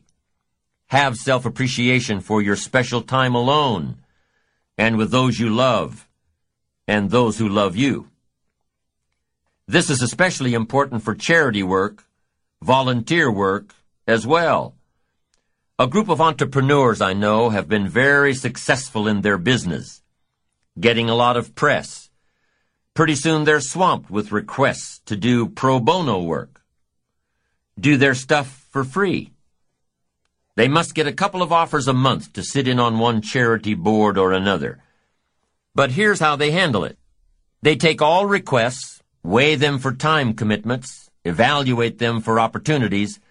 Have 0.90 1.16
self-appreciation 1.16 2.20
for 2.20 2.42
your 2.42 2.56
special 2.56 3.02
time 3.02 3.34
alone 3.34 3.98
and 4.78 4.98
with 4.98 5.12
those 5.12 5.40
you 5.40 5.50
love 5.50 6.08
and 6.88 7.10
those 7.10 7.38
who 7.38 7.50
love 7.50 7.76
you. 7.76 8.10
This 9.68 9.90
is 9.90 10.02
especially 10.02 10.54
important 10.54 11.04
for 11.04 11.16
charity 11.16 11.64
work 11.64 12.06
volunteer 12.62 13.32
work 13.32 13.74
as 14.08 14.28
well. 14.28 14.76
A 15.78 15.88
group 15.88 16.10
of 16.10 16.20
entrepreneurs 16.20 17.02
I 17.02 17.14
know 17.14 17.50
have 17.50 17.70
been 17.70 17.88
very 17.88 18.34
successful 18.34 19.08
in 19.08 19.22
their 19.22 19.38
business, 19.38 20.02
getting 20.80 21.10
a 21.10 21.16
lot 21.16 21.38
of 21.38 21.56
press. 21.56 22.10
Pretty 22.94 23.16
soon 23.16 23.46
they're 23.46 23.62
swamped 23.62 24.10
with 24.10 24.34
requests 24.34 25.00
to 25.06 25.16
do 25.16 25.48
pro 25.48 25.80
bono 25.80 26.22
work, 26.22 26.62
do 27.80 27.96
their 27.96 28.16
stuff 28.16 28.68
for 28.72 28.84
free. 28.84 29.32
They 30.60 30.68
must 30.68 30.94
get 30.94 31.08
a 31.08 31.14
couple 31.14 31.42
of 31.42 31.54
offers 31.54 31.88
a 31.88 31.94
month 31.94 32.34
to 32.34 32.44
sit 32.44 32.68
in 32.68 32.82
on 32.82 33.00
one 33.00 33.22
charity 33.22 33.76
board 33.76 34.18
or 34.18 34.34
another. 34.34 34.80
But 35.74 35.92
here's 35.92 36.20
how 36.20 36.36
they 36.36 36.52
handle 36.52 36.84
it. 36.84 36.98
They 37.62 37.78
take 37.78 38.02
all 38.02 38.26
requests, 38.26 39.02
weigh 39.24 39.56
them 39.56 39.80
for 39.80 39.94
time 39.94 40.34
commitments, 40.34 41.10
evaluate 41.24 41.98
them 41.98 42.20
for 42.20 42.42
opportunities, 42.42 43.22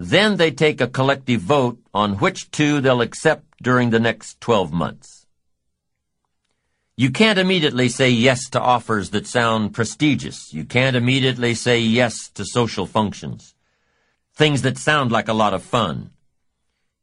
then 0.00 0.38
they 0.38 0.50
take 0.50 0.80
a 0.80 0.88
collective 0.88 1.40
vote 1.40 1.78
on 1.94 2.18
which 2.18 2.50
two 2.50 2.80
they'll 2.80 3.00
accept 3.00 3.44
during 3.62 3.90
the 3.90 4.00
next 4.00 4.40
12 4.40 4.72
months. 4.72 5.24
You 6.96 7.12
can't 7.12 7.38
immediately 7.38 7.90
say 7.90 8.10
yes 8.10 8.50
to 8.50 8.60
offers 8.60 9.10
that 9.10 9.28
sound 9.28 9.72
prestigious. 9.72 10.52
You 10.52 10.64
can't 10.64 10.96
immediately 10.96 11.54
say 11.54 11.78
yes 11.78 12.28
to 12.30 12.44
social 12.44 12.86
functions. 12.86 13.54
Things 14.34 14.62
that 14.62 14.78
sound 14.78 15.12
like 15.12 15.28
a 15.28 15.32
lot 15.32 15.54
of 15.54 15.62
fun. 15.62 16.11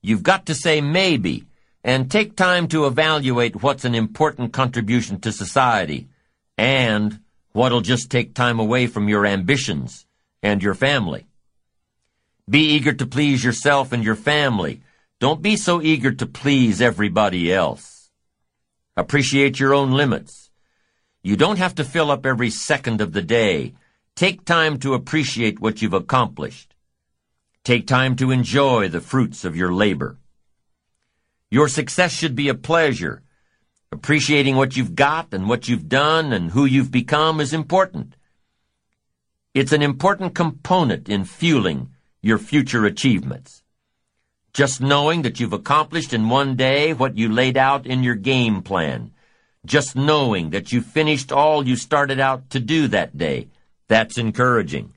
You've 0.01 0.23
got 0.23 0.45
to 0.45 0.55
say 0.55 0.81
maybe 0.81 1.45
and 1.83 2.09
take 2.09 2.35
time 2.35 2.67
to 2.69 2.85
evaluate 2.85 3.61
what's 3.61 3.85
an 3.85 3.95
important 3.95 4.53
contribution 4.53 5.19
to 5.21 5.31
society 5.31 6.07
and 6.57 7.19
what'll 7.51 7.81
just 7.81 8.09
take 8.09 8.33
time 8.33 8.59
away 8.59 8.87
from 8.87 9.09
your 9.09 9.25
ambitions 9.25 10.05
and 10.41 10.61
your 10.61 10.73
family. 10.73 11.25
Be 12.49 12.61
eager 12.71 12.93
to 12.93 13.05
please 13.05 13.43
yourself 13.43 13.91
and 13.91 14.03
your 14.03 14.15
family. 14.15 14.81
Don't 15.19 15.41
be 15.41 15.55
so 15.55 15.81
eager 15.81 16.11
to 16.11 16.25
please 16.25 16.81
everybody 16.81 17.53
else. 17.53 18.09
Appreciate 18.95 19.59
your 19.59 19.73
own 19.73 19.91
limits. 19.91 20.49
You 21.21 21.35
don't 21.35 21.57
have 21.57 21.75
to 21.75 21.83
fill 21.83 22.09
up 22.09 22.25
every 22.25 22.49
second 22.49 23.01
of 23.01 23.13
the 23.13 23.21
day. 23.21 23.73
Take 24.15 24.45
time 24.45 24.79
to 24.79 24.93
appreciate 24.93 25.59
what 25.59 25.81
you've 25.81 25.93
accomplished. 25.93 26.68
Take 27.69 27.85
time 27.85 28.15
to 28.15 28.31
enjoy 28.31 28.87
the 28.87 28.99
fruits 28.99 29.45
of 29.45 29.55
your 29.55 29.71
labor. 29.71 30.17
Your 31.51 31.67
success 31.67 32.11
should 32.11 32.33
be 32.35 32.49
a 32.49 32.55
pleasure. 32.55 33.21
Appreciating 33.91 34.55
what 34.55 34.75
you've 34.75 34.95
got 34.95 35.31
and 35.35 35.47
what 35.47 35.69
you've 35.69 35.87
done 35.87 36.33
and 36.33 36.49
who 36.49 36.65
you've 36.65 36.89
become 36.89 37.39
is 37.39 37.53
important. 37.53 38.15
It's 39.53 39.71
an 39.71 39.83
important 39.83 40.33
component 40.33 41.09
in 41.09 41.25
fueling 41.25 41.89
your 42.23 42.39
future 42.39 42.87
achievements. 42.87 43.61
Just 44.51 44.81
knowing 44.81 45.21
that 45.21 45.39
you've 45.39 45.53
accomplished 45.53 46.11
in 46.11 46.27
one 46.27 46.55
day 46.55 46.93
what 46.93 47.19
you 47.19 47.29
laid 47.29 47.55
out 47.55 47.85
in 47.85 48.01
your 48.01 48.15
game 48.15 48.63
plan. 48.63 49.11
Just 49.63 49.95
knowing 49.95 50.49
that 50.49 50.71
you 50.71 50.81
finished 50.81 51.31
all 51.31 51.67
you 51.67 51.75
started 51.75 52.19
out 52.19 52.49
to 52.49 52.59
do 52.59 52.87
that 52.87 53.15
day. 53.15 53.49
That's 53.87 54.17
encouraging. 54.17 54.95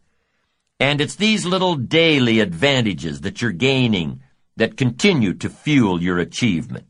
And 0.82 1.00
it's 1.00 1.14
these 1.14 1.46
little 1.46 1.76
daily 1.76 2.40
advantages 2.40 3.20
that 3.20 3.40
you're 3.40 3.52
gaining 3.52 4.20
that 4.56 4.76
continue 4.76 5.32
to 5.34 5.48
fuel 5.48 6.02
your 6.02 6.18
achievement. 6.18 6.86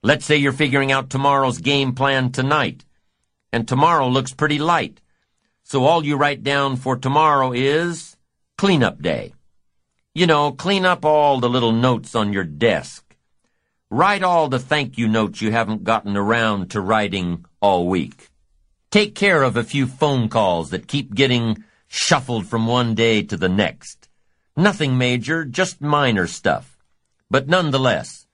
Let's 0.00 0.24
say 0.24 0.36
you're 0.36 0.52
figuring 0.52 0.92
out 0.92 1.10
tomorrow's 1.10 1.58
game 1.58 1.92
plan 1.92 2.30
tonight, 2.30 2.84
and 3.52 3.66
tomorrow 3.66 4.06
looks 4.06 4.32
pretty 4.32 4.60
light. 4.60 5.00
So 5.64 5.84
all 5.86 6.04
you 6.04 6.16
write 6.16 6.44
down 6.44 6.76
for 6.76 6.96
tomorrow 6.96 7.50
is 7.50 8.16
cleanup 8.56 9.02
day. 9.02 9.34
You 10.14 10.28
know, 10.28 10.52
clean 10.52 10.84
up 10.84 11.04
all 11.04 11.40
the 11.40 11.50
little 11.50 11.72
notes 11.72 12.14
on 12.14 12.32
your 12.32 12.44
desk. 12.44 13.16
Write 13.90 14.22
all 14.22 14.48
the 14.48 14.60
thank 14.60 14.96
you 14.96 15.08
notes 15.08 15.42
you 15.42 15.50
haven't 15.50 15.82
gotten 15.82 16.16
around 16.16 16.70
to 16.70 16.80
writing 16.80 17.44
all 17.60 17.88
week. 17.88 18.28
Take 18.92 19.16
care 19.16 19.42
of 19.42 19.56
a 19.56 19.64
few 19.64 19.88
phone 19.88 20.28
calls 20.28 20.70
that 20.70 20.86
keep 20.86 21.12
getting 21.12 21.64
shuffled 21.94 22.46
from 22.46 22.66
one 22.66 22.94
day 22.94 23.22
to 23.22 23.36
the 23.36 23.50
next. 23.50 24.08
Nothing 24.56 24.96
major, 24.96 25.44
just 25.44 25.82
minor 25.82 26.26
stuff. 26.26 26.78
But 27.30 27.48
nonetheless, 27.48 28.26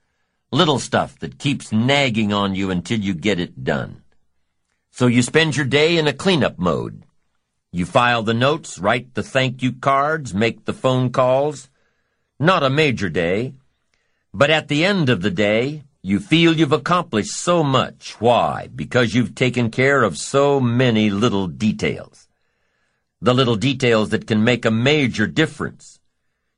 little 0.52 0.78
stuff 0.78 1.18
that 1.18 1.40
keeps 1.40 1.72
nagging 1.72 2.32
on 2.32 2.54
you 2.54 2.70
until 2.70 3.00
you 3.00 3.14
get 3.14 3.40
it 3.40 3.64
done. 3.64 4.02
So 4.92 5.08
you 5.08 5.22
spend 5.22 5.56
your 5.56 5.66
day 5.66 5.98
in 5.98 6.06
a 6.06 6.12
cleanup 6.12 6.56
mode. 6.56 7.02
You 7.72 7.84
file 7.84 8.22
the 8.22 8.32
notes, 8.32 8.78
write 8.78 9.14
the 9.14 9.24
thank 9.24 9.60
you 9.60 9.72
cards, 9.72 10.32
make 10.32 10.64
the 10.64 10.72
phone 10.72 11.10
calls. 11.10 11.68
Not 12.38 12.62
a 12.62 12.70
major 12.70 13.08
day. 13.08 13.54
But 14.32 14.50
at 14.50 14.68
the 14.68 14.84
end 14.84 15.08
of 15.08 15.20
the 15.20 15.32
day, 15.32 15.82
you 16.00 16.20
feel 16.20 16.56
you've 16.56 16.70
accomplished 16.70 17.32
so 17.32 17.64
much. 17.64 18.20
Why? 18.20 18.68
Because 18.72 19.14
you've 19.14 19.34
taken 19.34 19.72
care 19.72 20.04
of 20.04 20.16
so 20.16 20.60
many 20.60 21.10
little 21.10 21.48
details. 21.48 22.27
The 23.20 23.34
little 23.34 23.56
details 23.56 24.10
that 24.10 24.26
can 24.26 24.44
make 24.44 24.64
a 24.64 24.70
major 24.70 25.26
difference. 25.26 26.00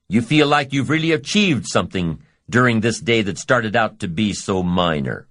You 0.09 0.23
feel 0.23 0.47
like 0.47 0.73
you've 0.73 0.91
really 0.91 1.13
achieved 1.13 1.67
something 1.67 2.23
during 2.49 2.81
this 2.81 3.01
day 3.01 3.23
that 3.23 3.39
started 3.39 3.77
out 3.77 4.01
to 4.01 4.09
be 4.09 4.33
so 4.33 4.63
minor. 4.63 5.29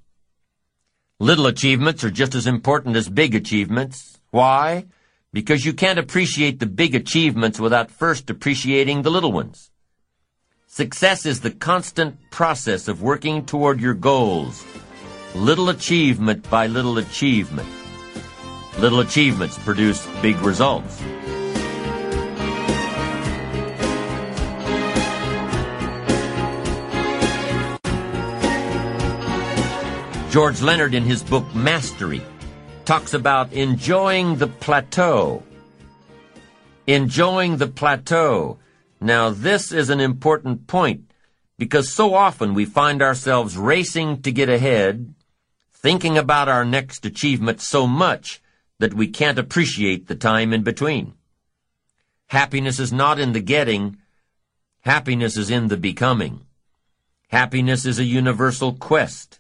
Little 1.20 1.48
achievements 1.48 2.04
are 2.04 2.12
just 2.12 2.34
as 2.34 2.48
important 2.48 2.96
as 2.96 3.10
big 3.10 3.36
achievements. 3.36 4.20
Why? 4.32 4.86
because 5.32 5.66
you 5.66 5.74
can't 5.74 6.00
appreciate 6.00 6.60
the 6.60 6.66
big 6.66 6.96
achievements 6.96 7.60
without 7.60 7.92
first 7.92 8.30
appreciating 8.30 9.02
the 9.02 9.12
little 9.12 9.32
ones. 9.32 9.72
Success 10.68 11.26
is 11.26 11.42
the 11.42 11.52
constant 11.52 12.18
process 12.32 12.88
of 12.88 13.02
working 13.02 13.46
toward 13.46 13.80
your 13.80 13.94
goals, 13.94 14.66
little 15.36 15.70
achievement 15.70 16.50
by 16.50 16.68
little 16.68 16.98
achievement. 16.98 17.68
Little 18.80 19.02
achievements 19.02 19.58
produce 19.60 20.08
big 20.22 20.38
results. 20.38 21.02
George 30.30 30.62
Leonard, 30.62 30.94
in 30.94 31.04
his 31.04 31.24
book 31.24 31.44
Mastery, 31.56 32.22
talks 32.86 33.16
about 33.16 33.52
enjoying 33.52 34.36
the 34.36 34.46
plateau. 34.46 35.42
Enjoying 36.86 37.58
the 37.58 37.68
plateau. 37.68 38.60
Now 39.02 39.32
this 39.32 39.72
is 39.72 39.90
an 39.90 40.00
important 40.00 40.68
point 40.68 41.10
because 41.58 41.92
so 41.92 42.14
often 42.14 42.54
we 42.54 42.66
find 42.66 43.02
ourselves 43.02 43.58
racing 43.58 44.22
to 44.22 44.32
get 44.32 44.50
ahead, 44.50 45.16
thinking 45.74 46.16
about 46.16 46.48
our 46.48 46.64
next 46.64 47.08
achievement 47.08 47.60
so 47.60 47.88
much 47.88 48.40
that 48.78 48.94
we 48.94 49.08
can't 49.08 49.40
appreciate 49.40 50.08
the 50.08 50.16
time 50.16 50.54
in 50.54 50.62
between. 50.62 51.16
Happiness 52.28 52.80
is 52.80 52.94
not 52.94 53.20
in 53.20 53.34
the 53.34 53.42
getting, 53.42 53.98
happiness 54.82 55.38
is 55.38 55.50
in 55.50 55.70
the 55.70 55.78
becoming. 55.78 56.46
Happiness 57.30 57.84
is 57.84 57.98
a 57.98 58.04
universal 58.04 58.74
quest. 58.74 59.40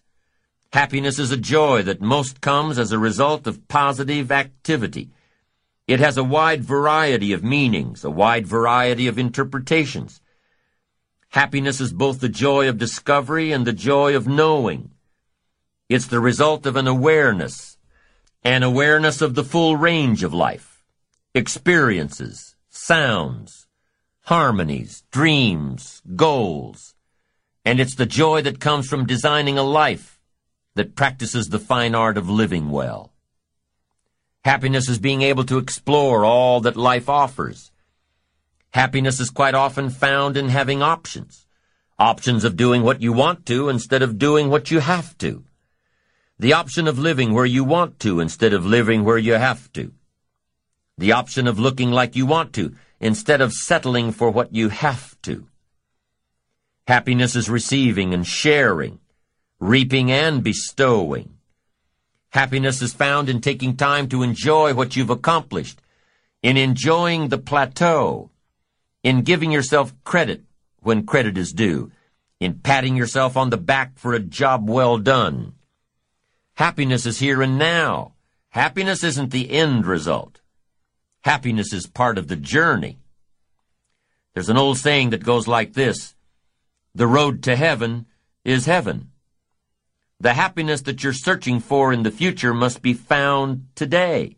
Happiness 0.71 1.17
is 1.17 1.31
a 1.31 1.37
joy 1.37 1.81
that 1.81 1.99
most 1.99 2.41
comes 2.41 2.77
as 2.77 2.91
a 2.91 2.99
result 2.99 3.47
of 3.47 3.67
positive 3.67 4.31
activity. 4.31 5.09
It 5.87 5.99
has 5.99 6.15
a 6.15 6.23
wide 6.23 6.63
variety 6.63 7.33
of 7.33 7.43
meanings, 7.43 8.03
a 8.03 8.11
wide 8.11 8.45
variety 8.45 9.07
of 9.07 9.17
interpretations. 9.17 10.21
Happiness 11.29 11.81
is 11.81 11.91
both 11.91 12.19
the 12.19 12.29
joy 12.29 12.69
of 12.69 12.77
discovery 12.77 13.51
and 13.51 13.65
the 13.65 13.73
joy 13.73 14.15
of 14.15 14.27
knowing. 14.27 14.91
It's 15.89 16.05
the 16.05 16.19
result 16.19 16.67
of 16.67 16.75
an 16.75 16.85
awareness, 16.85 17.79
an 18.43 18.61
awareness 18.61 19.23
of 19.23 19.33
the 19.33 19.43
full 19.43 19.75
range 19.75 20.21
of 20.21 20.35
life, 20.35 20.83
experiences, 21.33 22.55
sounds, 22.69 23.65
harmonies, 24.25 25.03
dreams, 25.09 26.03
goals. 26.15 26.93
And 27.65 27.79
it's 27.79 27.95
the 27.95 28.05
joy 28.05 28.43
that 28.43 28.59
comes 28.59 28.87
from 28.87 29.07
designing 29.07 29.57
a 29.57 29.63
life 29.63 30.18
that 30.75 30.95
practices 30.95 31.49
the 31.49 31.59
fine 31.59 31.95
art 31.95 32.17
of 32.17 32.29
living 32.29 32.69
well. 32.69 33.11
Happiness 34.43 34.87
is 34.87 34.99
being 34.99 35.21
able 35.21 35.43
to 35.45 35.57
explore 35.57 36.23
all 36.23 36.61
that 36.61 36.77
life 36.77 37.09
offers. 37.09 37.71
Happiness 38.71 39.19
is 39.19 39.29
quite 39.29 39.55
often 39.55 39.89
found 39.89 40.37
in 40.37 40.49
having 40.49 40.81
options. 40.81 41.45
Options 41.97 42.43
of 42.45 42.55
doing 42.55 42.83
what 42.83 43.01
you 43.01 43.11
want 43.11 43.45
to 43.47 43.67
instead 43.67 44.01
of 44.01 44.17
doing 44.17 44.49
what 44.49 44.71
you 44.71 44.79
have 44.79 45.17
to. 45.17 45.43
The 46.37 46.53
option 46.53 46.87
of 46.87 46.97
living 46.97 47.33
where 47.33 47.45
you 47.45 47.65
want 47.65 47.99
to 47.99 48.21
instead 48.21 48.53
of 48.53 48.65
living 48.65 49.03
where 49.03 49.17
you 49.17 49.33
have 49.33 49.71
to. 49.73 49.91
The 50.97 51.11
option 51.11 51.47
of 51.47 51.59
looking 51.59 51.91
like 51.91 52.15
you 52.15 52.25
want 52.25 52.53
to 52.53 52.75
instead 53.01 53.41
of 53.41 53.51
settling 53.51 54.13
for 54.13 54.29
what 54.29 54.53
you 54.53 54.69
have 54.69 55.19
to. 55.23 55.47
Happiness 56.87 57.35
is 57.35 57.49
receiving 57.49 58.13
and 58.13 58.25
sharing, 58.25 58.99
reaping 59.59 60.11
and 60.11 60.43
bestowing. 60.43 61.33
Happiness 62.29 62.81
is 62.81 62.93
found 62.93 63.27
in 63.27 63.41
taking 63.41 63.75
time 63.75 64.07
to 64.07 64.23
enjoy 64.23 64.73
what 64.73 64.95
you've 64.95 65.09
accomplished, 65.09 65.81
in 66.41 66.55
enjoying 66.57 67.27
the 67.27 67.37
plateau, 67.37 68.29
in 69.03 69.21
giving 69.21 69.51
yourself 69.51 69.93
credit 70.03 70.43
when 70.81 71.05
credit 71.05 71.37
is 71.37 71.51
due, 71.51 71.91
in 72.39 72.53
patting 72.59 72.95
yourself 72.95 73.35
on 73.35 73.49
the 73.49 73.57
back 73.57 73.97
for 73.97 74.13
a 74.13 74.19
job 74.19 74.69
well 74.69 74.97
done. 74.97 75.53
Happiness 76.53 77.05
is 77.05 77.19
here 77.19 77.41
and 77.41 77.57
now. 77.57 78.13
Happiness 78.49 79.03
isn't 79.03 79.31
the 79.31 79.51
end 79.51 79.85
result. 79.85 80.41
Happiness 81.21 81.73
is 81.73 81.85
part 81.85 82.17
of 82.17 82.27
the 82.27 82.35
journey. 82.35 82.97
There's 84.33 84.49
an 84.49 84.57
old 84.57 84.77
saying 84.77 85.09
that 85.09 85.23
goes 85.23 85.47
like 85.47 85.73
this, 85.73 86.15
the 86.95 87.07
road 87.07 87.43
to 87.43 87.55
heaven 87.55 88.05
is 88.45 88.65
heaven. 88.65 89.11
The 90.21 90.33
happiness 90.33 90.81
that 90.81 91.01
you're 91.01 91.13
searching 91.13 91.61
for 91.61 91.93
in 91.93 92.03
the 92.03 92.11
future 92.11 92.53
must 92.53 92.81
be 92.81 92.93
found 92.93 93.67
today. 93.75 94.35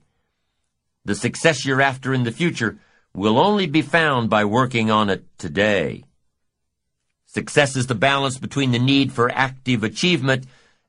The 1.05 1.15
success 1.15 1.65
you're 1.65 1.81
after 1.81 2.13
in 2.13 2.23
the 2.23 2.31
future 2.31 2.77
will 3.15 3.39
only 3.39 3.65
be 3.65 3.81
found 3.81 4.29
by 4.29 4.45
working 4.45 4.91
on 4.91 5.09
it 5.09 5.25
today. 5.39 6.03
Success 7.25 7.75
is 7.75 7.87
the 7.87 7.95
balance 7.95 8.37
between 8.37 8.71
the 8.71 8.79
need 8.79 9.11
for 9.11 9.31
active 9.31 9.83
achievement 9.83 10.45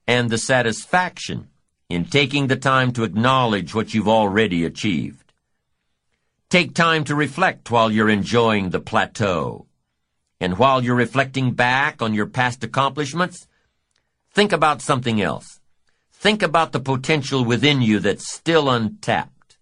and 0.07 0.29
the 0.29 0.37
satisfaction 0.37 1.49
in 1.89 2.05
taking 2.05 2.49
the 2.49 2.57
time 2.57 2.93
to 2.93 3.05
acknowledge 3.05 3.75
what 3.75 3.95
you've 3.95 4.09
already 4.09 4.65
achieved. 4.65 5.33
Take 6.51 6.75
time 6.75 7.05
to 7.05 7.15
reflect 7.15 7.71
while 7.71 7.91
you're 7.91 8.11
enjoying 8.11 8.71
the 8.71 8.81
plateau. 8.81 9.67
And 10.39 10.59
while 10.59 10.85
you're 10.85 10.95
reflecting 10.95 11.53
back 11.53 12.03
on 12.03 12.13
your 12.13 12.27
past 12.27 12.63
accomplishments, 12.63 13.47
Think 14.33 14.53
about 14.53 14.81
something 14.81 15.21
else. 15.21 15.61
Think 16.11 16.43
about 16.43 16.73
the 16.73 16.81
potential 16.81 17.45
within 17.45 17.83
you 17.83 17.99
that's 17.99 18.33
still 18.33 18.71
untapped. 18.71 19.59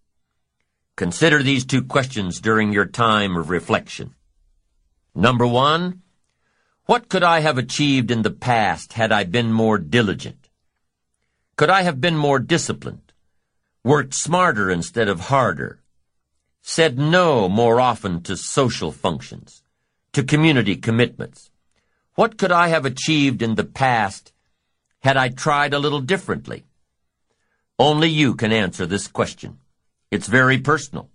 Consider 0.95 1.43
these 1.43 1.65
two 1.65 1.83
questions 1.83 2.41
during 2.41 2.73
your 2.73 2.87
time 2.87 3.37
of 3.37 3.51
reflection. 3.51 4.15
Number 5.13 5.45
one, 5.45 6.03
what 6.87 7.09
could 7.09 7.25
I 7.25 7.41
have 7.41 7.59
achieved 7.59 8.13
in 8.13 8.23
the 8.23 8.31
past 8.31 8.93
had 8.93 9.11
I 9.11 9.25
been 9.25 9.53
more 9.53 9.77
diligent? 9.77 10.49
Could 11.57 11.71
I 11.71 11.83
have 11.83 12.01
been 12.01 12.17
more 12.17 12.39
disciplined? 12.39 13.13
Worked 13.83 14.15
smarter 14.15 14.71
instead 14.71 15.09
of 15.09 15.21
harder? 15.21 15.81
Said 16.63 16.97
no 16.97 17.49
more 17.49 17.81
often 17.81 18.23
to 18.23 18.37
social 18.37 18.93
functions? 18.93 19.65
To 20.13 20.23
community 20.23 20.77
commitments? 20.77 21.51
What 22.15 22.39
could 22.39 22.53
I 22.53 22.69
have 22.69 22.85
achieved 22.85 23.43
in 23.43 23.57
the 23.57 23.65
past 23.65 24.33
had 25.01 25.17
I 25.17 25.29
tried 25.29 25.75
a 25.75 25.79
little 25.79 26.01
differently? 26.01 26.65
Only 27.79 28.09
you 28.09 28.35
can 28.35 28.53
answer 28.53 28.87
this 28.87 29.09
question. 29.09 29.59
It's 30.11 30.27
very 30.27 30.59
personal. 30.59 31.09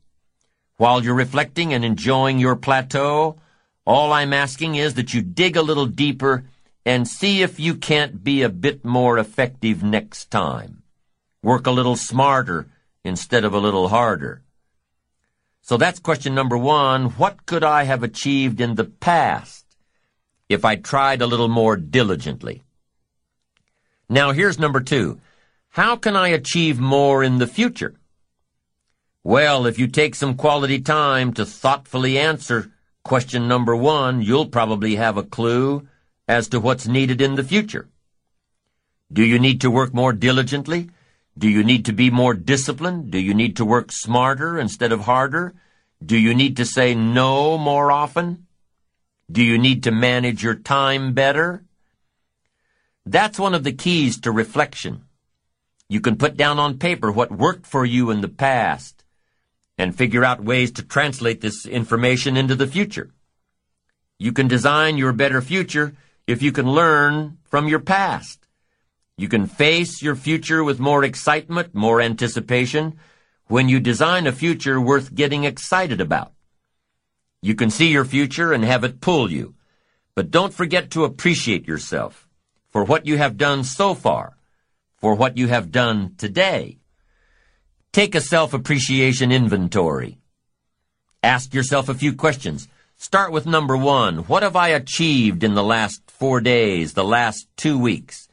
While 0.77 1.03
you're 1.03 1.15
reflecting 1.15 1.73
and 1.73 1.85
enjoying 1.85 2.39
your 2.39 2.55
plateau, 2.55 3.37
all 3.85 4.11
I'm 4.11 4.33
asking 4.33 4.75
is 4.75 4.95
that 4.95 5.13
you 5.13 5.21
dig 5.21 5.55
a 5.55 5.61
little 5.61 5.85
deeper 5.85 6.45
and 6.85 7.07
see 7.07 7.41
if 7.41 7.59
you 7.59 7.75
can't 7.75 8.23
be 8.23 8.41
a 8.41 8.49
bit 8.49 8.83
more 8.83 9.17
effective 9.17 9.83
next 9.83 10.31
time. 10.31 10.83
Work 11.41 11.67
a 11.67 11.71
little 11.71 11.95
smarter 11.95 12.67
instead 13.03 13.45
of 13.45 13.53
a 13.53 13.59
little 13.59 13.89
harder. 13.89 14.41
So 15.61 15.77
that's 15.77 15.99
question 15.99 16.35
number 16.35 16.57
one. 16.57 17.11
What 17.11 17.45
could 17.45 17.63
I 17.63 17.83
have 17.83 18.03
achieved 18.03 18.59
in 18.59 18.75
the 18.75 18.85
past 18.85 19.65
if 20.49 20.65
I 20.65 20.75
tried 20.75 21.21
a 21.21 21.27
little 21.27 21.47
more 21.47 21.77
diligently? 21.77 22.64
Now 24.09 24.31
here's 24.31 24.59
number 24.59 24.81
two. 24.81 25.19
How 25.69 25.95
can 25.95 26.15
I 26.15 26.29
achieve 26.29 26.79
more 26.79 27.23
in 27.23 27.39
the 27.39 27.47
future? 27.47 27.95
Well, 29.23 29.65
if 29.65 29.79
you 29.79 29.87
take 29.87 30.13
some 30.13 30.35
quality 30.35 30.79
time 30.79 31.33
to 31.33 31.45
thoughtfully 31.45 32.19
answer 32.19 32.71
question 33.03 33.47
number 33.47 33.75
one, 33.75 34.21
you'll 34.21 34.45
probably 34.45 34.95
have 34.95 35.17
a 35.17 35.23
clue 35.23 35.87
as 36.27 36.47
to 36.49 36.59
what's 36.59 36.87
needed 36.87 37.21
in 37.21 37.35
the 37.35 37.43
future. 37.43 37.89
Do 39.11 39.23
you 39.23 39.39
need 39.39 39.61
to 39.61 39.71
work 39.71 39.93
more 39.93 40.13
diligently? 40.13 40.91
Do 41.37 41.49
you 41.49 41.63
need 41.63 41.85
to 41.85 41.93
be 41.93 42.09
more 42.09 42.33
disciplined? 42.33 43.11
Do 43.11 43.19
you 43.19 43.33
need 43.33 43.57
to 43.57 43.65
work 43.65 43.91
smarter 43.91 44.59
instead 44.59 44.91
of 44.91 45.01
harder? 45.01 45.55
Do 46.03 46.17
you 46.17 46.33
need 46.33 46.57
to 46.57 46.65
say 46.65 46.95
no 46.95 47.57
more 47.57 47.91
often? 47.91 48.45
Do 49.31 49.43
you 49.43 49.57
need 49.57 49.83
to 49.83 49.91
manage 49.91 50.43
your 50.43 50.55
time 50.55 51.13
better? 51.13 51.64
That's 53.05 53.37
one 53.37 53.53
of 53.53 53.63
the 53.63 53.71
keys 53.71 54.19
to 54.21 54.31
reflection. 54.31 55.03
You 55.87 56.01
can 56.01 56.15
put 56.15 56.35
down 56.35 56.57
on 56.57 56.79
paper 56.79 57.11
what 57.11 57.31
worked 57.31 57.67
for 57.67 57.85
you 57.85 58.09
in 58.09 58.21
the 58.21 58.27
past 58.27 59.03
and 59.77 59.95
figure 59.95 60.25
out 60.25 60.43
ways 60.43 60.71
to 60.71 60.81
translate 60.81 61.41
this 61.41 61.67
information 61.67 62.35
into 62.35 62.55
the 62.55 62.65
future. 62.65 63.11
You 64.17 64.33
can 64.33 64.47
design 64.47 64.97
your 64.97 65.13
better 65.13 65.39
future 65.41 65.95
if 66.25 66.41
you 66.41 66.51
can 66.51 66.71
learn 66.71 67.37
from 67.43 67.67
your 67.67 67.79
past. 67.79 68.47
You 69.17 69.27
can 69.27 69.45
face 69.45 70.01
your 70.01 70.15
future 70.15 70.63
with 70.63 70.79
more 70.79 71.03
excitement, 71.03 71.75
more 71.75 72.01
anticipation, 72.01 72.97
when 73.45 73.69
you 73.69 73.79
design 73.79 74.25
a 74.25 74.31
future 74.31 74.81
worth 74.81 75.13
getting 75.13 75.43
excited 75.43 76.01
about. 76.01 76.33
You 77.43 77.53
can 77.53 77.69
see 77.69 77.91
your 77.91 78.05
future 78.05 78.51
and 78.51 78.65
have 78.65 78.83
it 78.83 78.99
pull 78.99 79.31
you, 79.31 79.53
but 80.15 80.31
don't 80.31 80.55
forget 80.55 80.89
to 80.91 81.03
appreciate 81.03 81.67
yourself 81.67 82.24
for 82.75 82.83
what 82.83 83.05
you 83.05 83.15
have 83.15 83.37
done 83.37 83.63
so 83.63 83.93
far, 83.93 84.37
for 84.97 85.15
what 85.15 85.37
you 85.37 85.47
have 85.47 85.71
done 85.71 86.13
today. 86.17 86.77
Take 87.93 88.15
a 88.15 88.19
self-appreciation 88.19 89.31
inventory. 89.31 90.17
Ask 91.23 91.53
yourself 91.53 91.87
a 91.87 91.93
few 91.93 92.13
questions. 92.13 92.67
Start 92.97 93.31
with 93.31 93.45
number 93.45 93.77
one. 93.77 94.27
What 94.27 94.43
have 94.43 94.57
I 94.57 94.67
achieved 94.67 95.41
in 95.41 95.55
the 95.55 95.63
last 95.63 96.01
four 96.11 96.41
days, 96.41 96.95
the 96.95 97.05
last 97.05 97.47
two 97.55 97.79
weeks, 97.79 98.27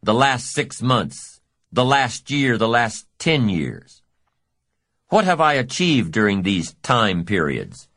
the 0.00 0.14
last 0.14 0.52
six 0.52 0.80
months, 0.80 1.40
the 1.72 1.84
last 1.84 2.30
year, 2.30 2.56
the 2.56 2.68
last 2.68 3.08
ten 3.18 3.48
years? 3.48 4.00
What 5.08 5.24
have 5.24 5.40
I 5.40 5.54
achieved 5.54 6.12
during 6.12 6.42
these 6.42 6.74
time 6.84 7.24
periods? 7.24 7.88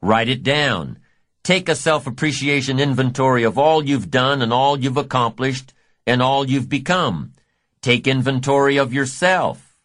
Write 0.00 0.30
it 0.30 0.42
down. 0.42 0.98
Take 1.44 1.68
a 1.68 1.74
self-appreciation 1.74 2.80
inventory 2.80 3.42
of 3.42 3.58
all 3.58 3.84
you've 3.84 4.10
done 4.10 4.40
and 4.40 4.50
all 4.50 4.78
you've 4.78 4.96
accomplished 4.96 5.74
and 6.06 6.22
all 6.22 6.48
you've 6.48 6.70
become. 6.70 7.34
Take 7.82 8.06
inventory 8.06 8.78
of 8.78 8.94
yourself. 8.94 9.76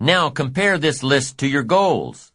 Now 0.00 0.30
compare 0.30 0.78
this 0.78 1.02
list 1.02 1.36
to 1.38 1.46
your 1.46 1.64
goals. 1.64 2.32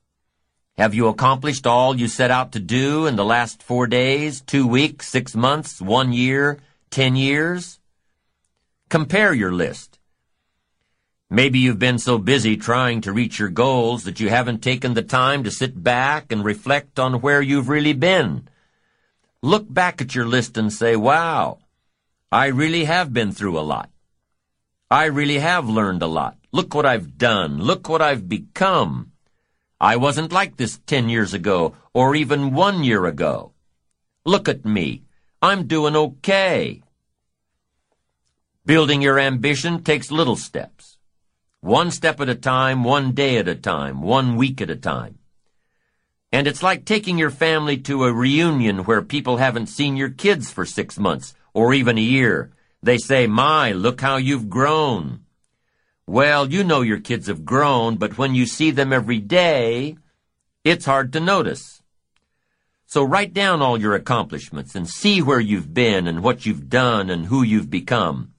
Have 0.77 0.93
you 0.93 1.08
accomplished 1.08 1.66
all 1.66 1.95
you 1.95 2.08
set 2.08 2.30
out 2.30 2.51
to 2.51 2.59
do 2.59 3.08
in 3.08 3.16
the 3.16 3.25
last 3.25 3.64
four 3.64 3.88
days, 3.88 4.41
two 4.41 4.67
weeks, 4.67 5.09
six 5.09 5.35
months, 5.35 5.82
one 5.82 6.14
year, 6.14 6.59
ten 6.91 7.16
years? 7.16 7.80
Compare 8.90 9.33
your 9.33 9.51
list. 9.51 9.89
Maybe 11.32 11.59
you've 11.59 11.77
been 11.77 11.99
so 11.99 12.17
busy 12.17 12.58
trying 12.58 13.01
to 13.01 13.14
reach 13.14 13.38
your 13.38 13.49
goals 13.49 14.03
that 14.06 14.19
you 14.19 14.30
haven't 14.30 14.64
taken 14.64 14.95
the 14.95 15.03
time 15.03 15.43
to 15.43 15.51
sit 15.51 15.83
back 15.83 16.32
and 16.32 16.43
reflect 16.43 16.98
on 16.98 17.22
where 17.22 17.41
you've 17.41 17.69
really 17.69 17.93
been. 17.93 18.48
Look 19.43 19.72
back 19.72 20.01
at 20.01 20.16
your 20.16 20.25
list 20.25 20.58
and 20.58 20.74
say, 20.74 20.95
wow, 20.95 21.59
I 22.32 22.48
really 22.48 22.85
have 22.85 23.14
been 23.14 23.32
through 23.32 23.59
a 23.59 23.61
lot. 23.61 23.91
I 24.90 25.06
really 25.06 25.38
have 25.38 25.69
learned 25.69 26.01
a 26.01 26.08
lot. 26.08 26.35
Look 26.51 26.74
what 26.74 26.88
I've 26.88 27.19
done. 27.19 27.59
Look 27.59 27.88
what 27.88 28.01
I've 28.01 28.27
become. 28.27 29.11
I 29.80 29.98
wasn't 29.98 30.33
like 30.33 30.58
this 30.58 30.80
ten 30.88 31.09
years 31.09 31.35
ago, 31.35 31.75
or 31.93 32.16
even 32.16 32.56
one 32.56 32.83
year 32.83 33.06
ago. 33.06 33.53
Look 34.25 34.49
at 34.49 34.66
me. 34.66 35.03
I'm 35.43 35.67
doing 35.67 35.95
okay. 35.95 36.82
Building 38.66 39.03
your 39.03 39.19
ambition 39.19 39.83
takes 39.83 40.09
little 40.11 40.35
steps. 40.35 40.89
One 41.62 41.92
step 41.92 42.22
at 42.22 42.30
a 42.30 42.36
time, 42.36 42.84
one 42.84 43.12
day 43.12 43.38
at 43.38 43.48
a 43.48 43.56
time, 43.56 44.02
one 44.02 44.38
week 44.38 44.62
at 44.62 44.70
a 44.70 44.78
time. 44.78 45.20
And 46.32 46.48
it's 46.48 46.64
like 46.64 46.86
taking 46.86 47.18
your 47.18 47.32
family 47.32 47.78
to 47.80 48.06
a 48.06 48.14
reunion 48.14 48.86
where 48.86 49.02
people 49.02 49.38
haven't 49.38 49.68
seen 49.68 49.98
your 49.98 50.10
kids 50.10 50.52
for 50.52 50.66
six 50.66 50.98
months, 50.98 51.34
or 51.54 51.74
even 51.74 51.98
a 51.98 52.02
year. 52.02 52.52
They 52.82 52.98
say, 52.98 53.28
my, 53.28 53.74
look 53.74 54.00
how 54.00 54.18
you've 54.18 54.50
grown. 54.50 55.26
Well, 56.08 56.52
you 56.52 56.64
know 56.64 56.82
your 56.82 57.00
kids 57.00 57.28
have 57.28 57.46
grown, 57.46 57.98
but 57.98 58.18
when 58.18 58.36
you 58.36 58.46
see 58.46 58.72
them 58.72 58.94
every 58.94 59.20
day, 59.20 59.98
it's 60.64 60.86
hard 60.86 61.14
to 61.14 61.20
notice. 61.20 61.82
So 62.86 63.04
write 63.04 63.34
down 63.34 63.62
all 63.62 63.80
your 63.80 63.96
accomplishments 63.96 64.76
and 64.76 64.88
see 64.88 65.22
where 65.22 65.40
you've 65.40 65.74
been 65.74 66.08
and 66.08 66.24
what 66.24 66.46
you've 66.46 66.70
done 66.70 67.10
and 67.10 67.26
who 67.26 67.44
you've 67.44 67.70
become. 67.70 68.34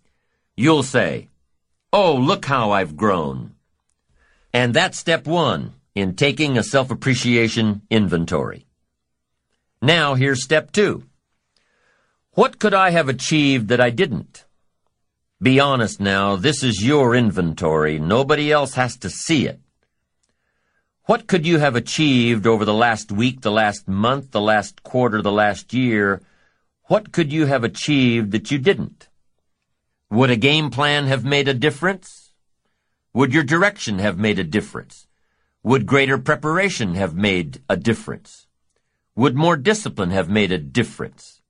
You'll 0.56 0.82
say, 0.82 1.29
Oh, 1.92 2.14
look 2.14 2.44
how 2.44 2.70
I've 2.70 2.96
grown. 2.96 3.54
And 4.52 4.72
that's 4.72 4.98
step 4.98 5.26
one 5.26 5.74
in 5.94 6.14
taking 6.14 6.56
a 6.56 6.62
self-appreciation 6.62 7.82
inventory. 7.90 8.66
Now 9.82 10.14
here's 10.14 10.44
step 10.44 10.70
two. 10.70 11.04
What 12.32 12.60
could 12.60 12.74
I 12.74 12.90
have 12.90 13.08
achieved 13.08 13.68
that 13.68 13.80
I 13.80 13.90
didn't? 13.90 14.44
Be 15.42 15.58
honest 15.58 16.00
now, 16.00 16.36
this 16.36 16.62
is 16.62 16.84
your 16.84 17.16
inventory. 17.16 17.98
Nobody 17.98 18.52
else 18.52 18.74
has 18.74 18.96
to 18.98 19.10
see 19.10 19.48
it. 19.48 19.58
What 21.06 21.26
could 21.26 21.44
you 21.44 21.58
have 21.58 21.74
achieved 21.74 22.46
over 22.46 22.64
the 22.64 22.74
last 22.74 23.10
week, 23.10 23.40
the 23.40 23.50
last 23.50 23.88
month, 23.88 24.30
the 24.30 24.40
last 24.40 24.84
quarter, 24.84 25.22
the 25.22 25.32
last 25.32 25.74
year? 25.74 26.22
What 26.84 27.10
could 27.10 27.32
you 27.32 27.46
have 27.46 27.64
achieved 27.64 28.30
that 28.30 28.52
you 28.52 28.58
didn't? 28.58 29.08
Would 30.10 30.30
a 30.30 30.36
game 30.36 30.70
plan 30.70 31.06
have 31.06 31.24
made 31.24 31.46
a 31.46 31.54
difference? 31.54 32.32
Would 33.12 33.32
your 33.32 33.44
direction 33.44 34.00
have 34.00 34.18
made 34.18 34.40
a 34.40 34.44
difference? 34.44 35.06
Would 35.62 35.86
greater 35.86 36.18
preparation 36.18 36.96
have 36.96 37.14
made 37.14 37.62
a 37.68 37.76
difference? 37.76 38.48
Would 39.14 39.36
more 39.36 39.56
discipline 39.56 40.10
have 40.10 40.28
made 40.28 40.50
a 40.50 40.58
difference? 40.58 41.42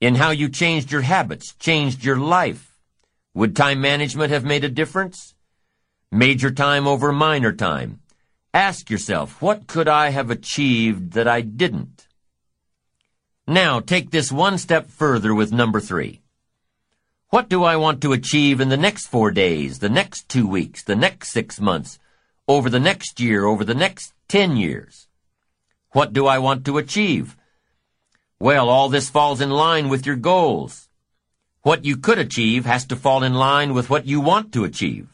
In 0.00 0.16
how 0.16 0.30
you 0.30 0.48
changed 0.48 0.90
your 0.90 1.02
habits, 1.02 1.54
changed 1.54 2.04
your 2.04 2.16
life? 2.16 2.80
Would 3.32 3.54
time 3.54 3.80
management 3.80 4.32
have 4.32 4.44
made 4.44 4.64
a 4.64 4.68
difference? 4.68 5.36
Major 6.10 6.50
time 6.50 6.88
over 6.88 7.12
minor 7.12 7.52
time. 7.52 8.00
Ask 8.52 8.90
yourself, 8.90 9.40
what 9.40 9.68
could 9.68 9.86
I 9.86 10.08
have 10.08 10.32
achieved 10.32 11.12
that 11.12 11.28
I 11.28 11.42
didn't? 11.42 12.08
Now, 13.46 13.78
take 13.78 14.10
this 14.10 14.32
one 14.32 14.58
step 14.58 14.88
further 14.88 15.32
with 15.32 15.52
number 15.52 15.78
three. 15.78 16.21
What 17.32 17.48
do 17.48 17.64
I 17.64 17.76
want 17.76 18.02
to 18.02 18.12
achieve 18.12 18.60
in 18.60 18.68
the 18.68 18.76
next 18.76 19.06
four 19.06 19.30
days, 19.30 19.78
the 19.78 19.88
next 19.88 20.28
two 20.28 20.46
weeks, 20.46 20.82
the 20.82 20.94
next 20.94 21.30
six 21.30 21.58
months, 21.58 21.98
over 22.46 22.68
the 22.68 22.78
next 22.78 23.20
year, 23.20 23.46
over 23.46 23.64
the 23.64 23.74
next 23.74 24.12
ten 24.28 24.58
years? 24.58 25.08
What 25.92 26.12
do 26.12 26.26
I 26.26 26.36
want 26.36 26.66
to 26.66 26.76
achieve? 26.76 27.38
Well, 28.38 28.68
all 28.68 28.90
this 28.90 29.08
falls 29.08 29.40
in 29.40 29.48
line 29.48 29.88
with 29.88 30.04
your 30.04 30.16
goals. 30.16 30.90
What 31.62 31.86
you 31.86 31.96
could 31.96 32.18
achieve 32.18 32.66
has 32.66 32.84
to 32.88 32.96
fall 32.96 33.22
in 33.22 33.32
line 33.32 33.72
with 33.72 33.88
what 33.88 34.04
you 34.04 34.20
want 34.20 34.52
to 34.52 34.64
achieve. 34.64 35.08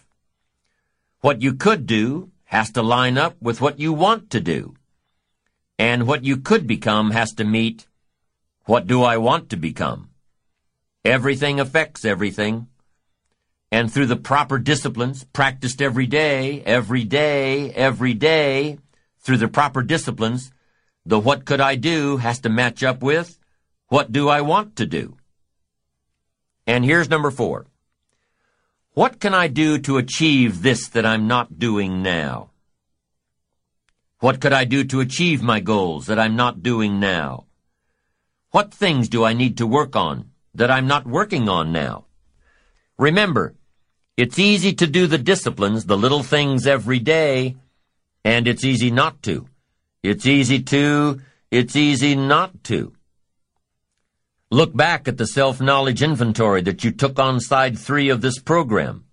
What 1.21 1.41
you 1.41 1.55
could 1.55 1.87
do 1.87 2.33
has 2.47 2.73
to 2.73 2.83
line 2.83 3.17
up 3.17 3.37
with 3.41 3.61
what 3.61 3.79
you 3.79 3.93
want 3.93 4.31
to 4.31 4.41
do. 4.41 4.75
And 5.79 6.09
what 6.09 6.25
you 6.25 6.39
could 6.39 6.67
become 6.67 7.13
has 7.13 7.33
to 7.35 7.45
meet 7.45 7.87
what 8.65 8.89
do 8.89 9.05
I 9.05 9.19
want 9.19 9.51
to 9.51 9.57
become. 9.57 10.08
Everything 11.05 11.61
affects 11.61 12.05
everything. 12.05 12.67
And 13.71 13.93
through 13.93 14.07
the 14.07 14.17
proper 14.17 14.59
disciplines 14.59 15.25
practiced 15.25 15.83
every 15.83 16.07
day, 16.07 16.63
every 16.63 17.05
day, 17.05 17.71
every 17.73 18.15
day, 18.15 18.79
through 19.21 19.37
the 19.37 19.49
proper 19.49 19.83
disciplines, 19.83 20.51
the 21.05 21.19
what 21.19 21.45
could 21.45 21.61
I 21.61 21.77
do 21.77 22.17
has 22.17 22.41
to 22.41 22.49
match 22.49 22.83
up 22.83 23.03
with 23.03 23.39
what 23.89 24.13
do 24.13 24.29
I 24.29 24.41
want 24.41 24.77
to 24.77 24.87
do. 24.87 25.17
And 26.67 26.85
here's 26.85 27.09
number 27.09 27.31
four. 27.31 27.67
What 28.93 29.21
can 29.21 29.33
I 29.33 29.49
do 29.49 29.79
to 29.79 29.97
achieve 29.97 30.63
this 30.63 30.89
that 30.89 31.07
I'm 31.07 31.27
not 31.27 31.59
doing 31.59 32.03
now? 32.03 32.51
What 34.21 34.41
could 34.41 34.53
I 34.53 34.65
do 34.65 34.83
to 34.85 35.01
achieve 35.01 35.43
my 35.43 35.61
goals 35.61 36.07
that 36.07 36.19
I'm 36.19 36.37
not 36.37 36.63
doing 36.63 36.99
now? 36.99 37.47
What 38.51 38.75
things 38.75 39.09
do 39.09 39.25
I 39.25 39.33
need 39.33 39.59
to 39.59 39.67
work 39.67 39.95
on 39.95 40.31
that 40.55 40.71
I'm 40.71 40.87
not 40.87 41.07
working 41.07 41.49
on 41.49 41.73
now? 41.73 42.07
Remember, 42.99 43.55
it's 44.17 44.39
easy 44.39 44.73
to 44.75 44.87
do 44.87 45.07
the 45.07 45.19
disciplines, 45.19 45.85
the 45.85 45.97
little 45.97 46.23
things 46.23 46.67
every 46.67 46.99
day, 46.99 47.57
and 48.25 48.49
it's 48.49 48.65
easy 48.65 48.91
not 48.91 49.23
to. 49.23 49.47
It's 50.03 50.27
easy 50.27 50.63
to, 50.65 51.21
it's 51.51 51.77
easy 51.77 52.17
not 52.17 52.65
to. 52.65 52.93
Look 54.51 54.75
back 54.75 55.07
at 55.07 55.19
the 55.19 55.27
self-knowledge 55.27 56.03
inventory 56.03 56.63
that 56.63 56.83
you 56.83 56.91
took 56.91 57.19
on 57.19 57.39
side 57.39 57.79
three 57.79 58.09
of 58.09 58.21
this 58.21 58.39
program. 58.39 59.05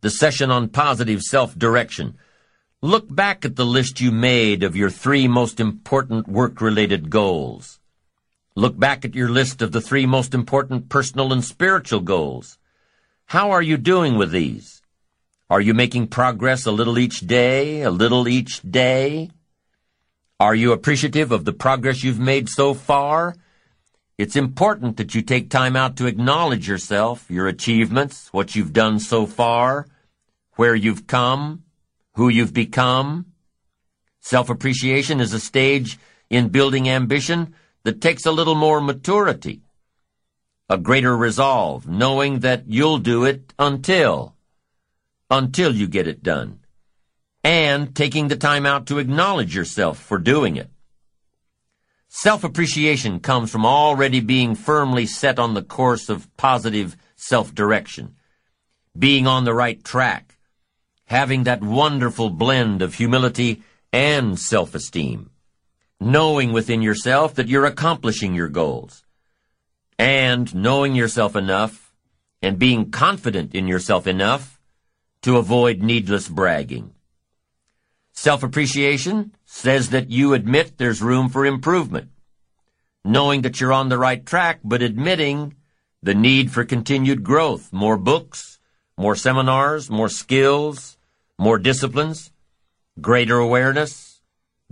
The 0.00 0.10
session 0.10 0.50
on 0.50 0.68
positive 0.68 1.20
self-direction. 1.22 2.16
Look 2.80 3.14
back 3.14 3.44
at 3.44 3.56
the 3.56 3.66
list 3.66 4.00
you 4.00 4.10
made 4.10 4.62
of 4.62 4.76
your 4.76 4.90
three 4.90 5.28
most 5.28 5.60
important 5.60 6.28
work-related 6.28 7.10
goals. 7.10 7.77
Look 8.58 8.76
back 8.76 9.04
at 9.04 9.14
your 9.14 9.28
list 9.28 9.62
of 9.62 9.70
the 9.70 9.80
three 9.80 10.04
most 10.04 10.34
important 10.34 10.88
personal 10.88 11.32
and 11.32 11.44
spiritual 11.44 12.00
goals. 12.00 12.58
How 13.26 13.52
are 13.52 13.62
you 13.62 13.76
doing 13.76 14.18
with 14.18 14.32
these? 14.32 14.82
Are 15.48 15.60
you 15.60 15.74
making 15.74 16.08
progress 16.08 16.66
a 16.66 16.72
little 16.72 16.98
each 16.98 17.20
day, 17.20 17.82
a 17.82 17.90
little 17.92 18.26
each 18.26 18.60
day? 18.68 19.30
Are 20.40 20.56
you 20.56 20.72
appreciative 20.72 21.30
of 21.30 21.44
the 21.44 21.52
progress 21.52 22.02
you've 22.02 22.18
made 22.18 22.48
so 22.48 22.74
far? 22.74 23.36
It's 24.18 24.34
important 24.34 24.96
that 24.96 25.14
you 25.14 25.22
take 25.22 25.50
time 25.50 25.76
out 25.76 25.96
to 25.98 26.06
acknowledge 26.06 26.66
yourself, 26.66 27.30
your 27.30 27.46
achievements, 27.46 28.26
what 28.32 28.56
you've 28.56 28.72
done 28.72 28.98
so 28.98 29.24
far, 29.24 29.86
where 30.56 30.74
you've 30.74 31.06
come, 31.06 31.62
who 32.14 32.28
you've 32.28 32.54
become. 32.54 33.26
Self-appreciation 34.18 35.20
is 35.20 35.32
a 35.32 35.38
stage 35.38 35.96
in 36.28 36.48
building 36.48 36.88
ambition 36.88 37.54
that 37.88 38.02
takes 38.02 38.26
a 38.26 38.32
little 38.32 38.54
more 38.54 38.82
maturity, 38.82 39.62
a 40.68 40.76
greater 40.76 41.16
resolve, 41.16 41.88
knowing 41.88 42.40
that 42.40 42.64
you'll 42.66 42.98
do 42.98 43.24
it 43.24 43.54
until, 43.58 44.36
until 45.30 45.74
you 45.74 45.88
get 45.88 46.06
it 46.06 46.22
done, 46.22 46.58
and 47.42 47.96
taking 47.96 48.28
the 48.28 48.36
time 48.36 48.66
out 48.66 48.84
to 48.84 48.98
acknowledge 48.98 49.56
yourself 49.56 49.98
for 49.98 50.18
doing 50.18 50.56
it. 50.56 50.68
Self-appreciation 52.10 53.20
comes 53.20 53.50
from 53.50 53.64
already 53.64 54.20
being 54.20 54.54
firmly 54.54 55.06
set 55.06 55.38
on 55.38 55.54
the 55.54 55.62
course 55.62 56.10
of 56.10 56.28
positive 56.36 56.94
self-direction, 57.16 58.16
being 58.98 59.26
on 59.26 59.46
the 59.46 59.54
right 59.54 59.82
track, 59.82 60.36
having 61.06 61.44
that 61.44 61.62
wonderful 61.62 62.28
blend 62.28 62.82
of 62.82 62.96
humility 62.96 63.62
and 63.94 64.38
self-esteem, 64.38 65.30
knowing 66.00 66.52
within 66.52 66.82
yourself 66.82 67.34
that 67.34 67.48
you're 67.48 67.66
accomplishing 67.66 68.34
your 68.34 68.48
goals, 68.48 69.04
and 69.98 70.54
knowing 70.54 70.94
yourself 70.94 71.34
enough 71.34 71.92
and 72.40 72.58
being 72.58 72.90
confident 72.90 73.54
in 73.54 73.66
yourself 73.66 74.06
enough 74.06 74.60
to 75.22 75.36
avoid 75.36 75.82
needless 75.82 76.28
bragging. 76.28 76.92
Self-appreciation 78.12 79.32
says 79.44 79.90
that 79.90 80.10
you 80.10 80.34
admit 80.34 80.78
there's 80.78 81.02
room 81.02 81.28
for 81.28 81.44
improvement, 81.44 82.10
knowing 83.04 83.42
that 83.42 83.60
you're 83.60 83.72
on 83.72 83.88
the 83.88 83.98
right 83.98 84.24
track, 84.24 84.60
but 84.62 84.82
admitting 84.82 85.54
the 86.02 86.14
need 86.14 86.52
for 86.52 86.64
continued 86.64 87.24
growth, 87.24 87.72
more 87.72 87.96
books, 87.96 88.60
more 88.96 89.16
seminars, 89.16 89.90
more 89.90 90.08
skills, 90.08 90.96
more 91.38 91.58
disciplines, 91.58 92.32
greater 93.00 93.38
awareness, 93.38 94.20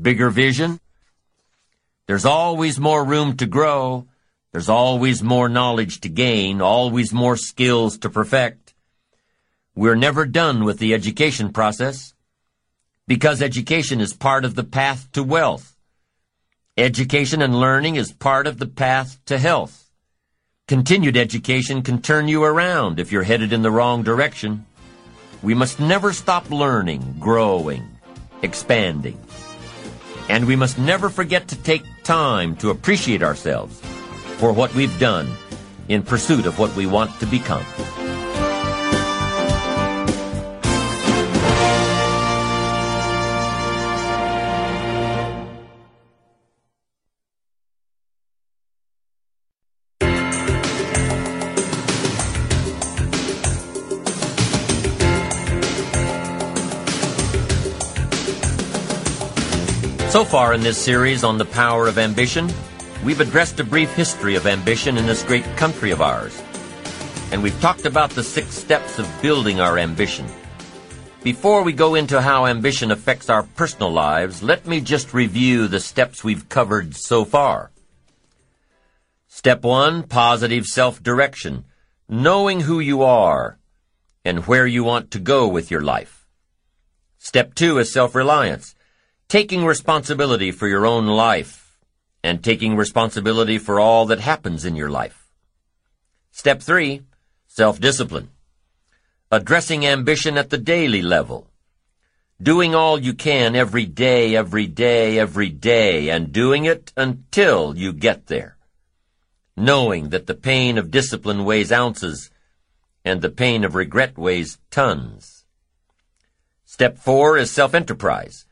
bigger 0.00 0.30
vision. 0.30 0.80
There's 2.06 2.24
always 2.24 2.78
more 2.78 3.04
room 3.04 3.36
to 3.38 3.46
grow. 3.46 4.06
There's 4.52 4.68
always 4.68 5.22
more 5.22 5.48
knowledge 5.48 6.00
to 6.02 6.08
gain, 6.08 6.60
always 6.60 7.12
more 7.12 7.36
skills 7.36 7.98
to 7.98 8.08
perfect. 8.08 8.74
We're 9.74 9.96
never 9.96 10.24
done 10.24 10.64
with 10.64 10.78
the 10.78 10.94
education 10.94 11.52
process 11.52 12.14
because 13.08 13.42
education 13.42 14.00
is 14.00 14.12
part 14.12 14.44
of 14.44 14.54
the 14.54 14.64
path 14.64 15.10
to 15.12 15.22
wealth. 15.22 15.76
Education 16.76 17.42
and 17.42 17.58
learning 17.58 17.96
is 17.96 18.12
part 18.12 18.46
of 18.46 18.58
the 18.58 18.66
path 18.66 19.18
to 19.26 19.38
health. 19.38 19.90
Continued 20.68 21.16
education 21.16 21.82
can 21.82 22.00
turn 22.00 22.28
you 22.28 22.44
around 22.44 23.00
if 23.00 23.10
you're 23.10 23.22
headed 23.24 23.52
in 23.52 23.62
the 23.62 23.70
wrong 23.70 24.02
direction. 24.02 24.64
We 25.42 25.54
must 25.54 25.80
never 25.80 26.12
stop 26.12 26.50
learning, 26.50 27.16
growing, 27.18 27.86
expanding. 28.42 29.20
And 30.28 30.46
we 30.46 30.56
must 30.56 30.78
never 30.78 31.08
forget 31.08 31.48
to 31.48 31.56
take 31.62 31.84
time 32.02 32.56
to 32.56 32.70
appreciate 32.70 33.22
ourselves 33.22 33.80
for 34.38 34.52
what 34.52 34.74
we've 34.74 34.98
done 34.98 35.28
in 35.88 36.02
pursuit 36.02 36.46
of 36.46 36.58
what 36.58 36.74
we 36.76 36.86
want 36.86 37.18
to 37.20 37.26
become. 37.26 37.64
Far 60.26 60.54
in 60.54 60.60
this 60.60 60.76
series 60.76 61.22
on 61.22 61.38
the 61.38 61.44
power 61.44 61.86
of 61.86 61.98
ambition, 61.98 62.52
we've 63.04 63.20
addressed 63.20 63.60
a 63.60 63.64
brief 63.64 63.94
history 63.94 64.34
of 64.34 64.44
ambition 64.44 64.98
in 64.98 65.06
this 65.06 65.22
great 65.22 65.44
country 65.56 65.92
of 65.92 66.02
ours. 66.02 66.42
And 67.30 67.44
we've 67.44 67.60
talked 67.60 67.86
about 67.86 68.10
the 68.10 68.24
six 68.24 68.48
steps 68.48 68.98
of 68.98 69.08
building 69.22 69.60
our 69.60 69.78
ambition. 69.78 70.26
Before 71.22 71.62
we 71.62 71.72
go 71.72 71.94
into 71.94 72.20
how 72.20 72.46
ambition 72.46 72.90
affects 72.90 73.30
our 73.30 73.44
personal 73.44 73.92
lives, 73.92 74.42
let 74.42 74.66
me 74.66 74.80
just 74.80 75.14
review 75.14 75.68
the 75.68 75.78
steps 75.78 76.24
we've 76.24 76.48
covered 76.48 76.96
so 76.96 77.24
far. 77.24 77.70
Step 79.28 79.62
one, 79.62 80.02
positive 80.02 80.66
self-direction. 80.66 81.64
Knowing 82.08 82.62
who 82.62 82.80
you 82.80 83.04
are 83.04 83.58
and 84.24 84.44
where 84.46 84.66
you 84.66 84.82
want 84.82 85.12
to 85.12 85.20
go 85.20 85.46
with 85.46 85.70
your 85.70 85.82
life. 85.82 86.26
Step 87.16 87.54
two 87.54 87.78
is 87.78 87.92
self-reliance 87.92 88.74
taking 89.28 89.64
responsibility 89.64 90.52
for 90.52 90.68
your 90.68 90.86
own 90.86 91.06
life 91.06 91.76
and 92.22 92.42
taking 92.42 92.76
responsibility 92.76 93.58
for 93.58 93.80
all 93.80 94.06
that 94.06 94.20
happens 94.20 94.64
in 94.64 94.76
your 94.76 94.90
life. 94.90 95.28
Step 96.30 96.60
three, 96.60 97.02
self-discipline. 97.48 98.30
Addressing 99.32 99.84
ambition 99.84 100.38
at 100.38 100.50
the 100.50 100.58
daily 100.58 101.02
level. 101.02 101.50
Doing 102.40 102.74
all 102.74 103.00
you 103.00 103.14
can 103.14 103.56
every 103.56 103.86
day, 103.86 104.36
every 104.36 104.68
day, 104.68 105.18
every 105.18 105.48
day, 105.48 106.08
and 106.08 106.32
doing 106.32 106.64
it 106.64 106.92
until 106.96 107.76
you 107.76 107.92
get 107.92 108.26
there. 108.26 108.56
Knowing 109.56 110.10
that 110.10 110.26
the 110.26 110.34
pain 110.34 110.78
of 110.78 110.92
discipline 110.92 111.44
weighs 111.44 111.72
ounces 111.72 112.30
and 113.04 113.22
the 113.22 113.30
pain 113.30 113.64
of 113.64 113.74
regret 113.74 114.16
weighs 114.16 114.58
tons. 114.70 115.44
Step 116.64 116.98
four 116.98 117.36
is 117.36 117.50
self-enterprise 117.50 118.46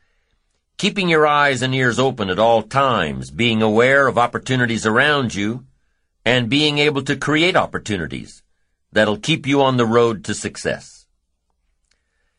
keeping 0.77 1.07
your 1.09 1.25
eyes 1.25 1.61
and 1.61 1.73
ears 1.73 1.99
open 1.99 2.29
at 2.29 2.39
all 2.39 2.61
times, 2.61 3.31
being 3.31 3.61
aware 3.61 4.07
of 4.07 4.17
opportunities 4.17 4.85
around 4.85 5.33
you, 5.33 5.65
and 6.25 6.49
being 6.49 6.77
able 6.79 7.01
to 7.03 7.15
create 7.15 7.55
opportunities 7.55 8.41
that'll 8.91 9.17
keep 9.17 9.45
you 9.45 9.61
on 9.61 9.77
the 9.77 9.85
road 9.85 10.23
to 10.25 10.33
success. 10.33 11.05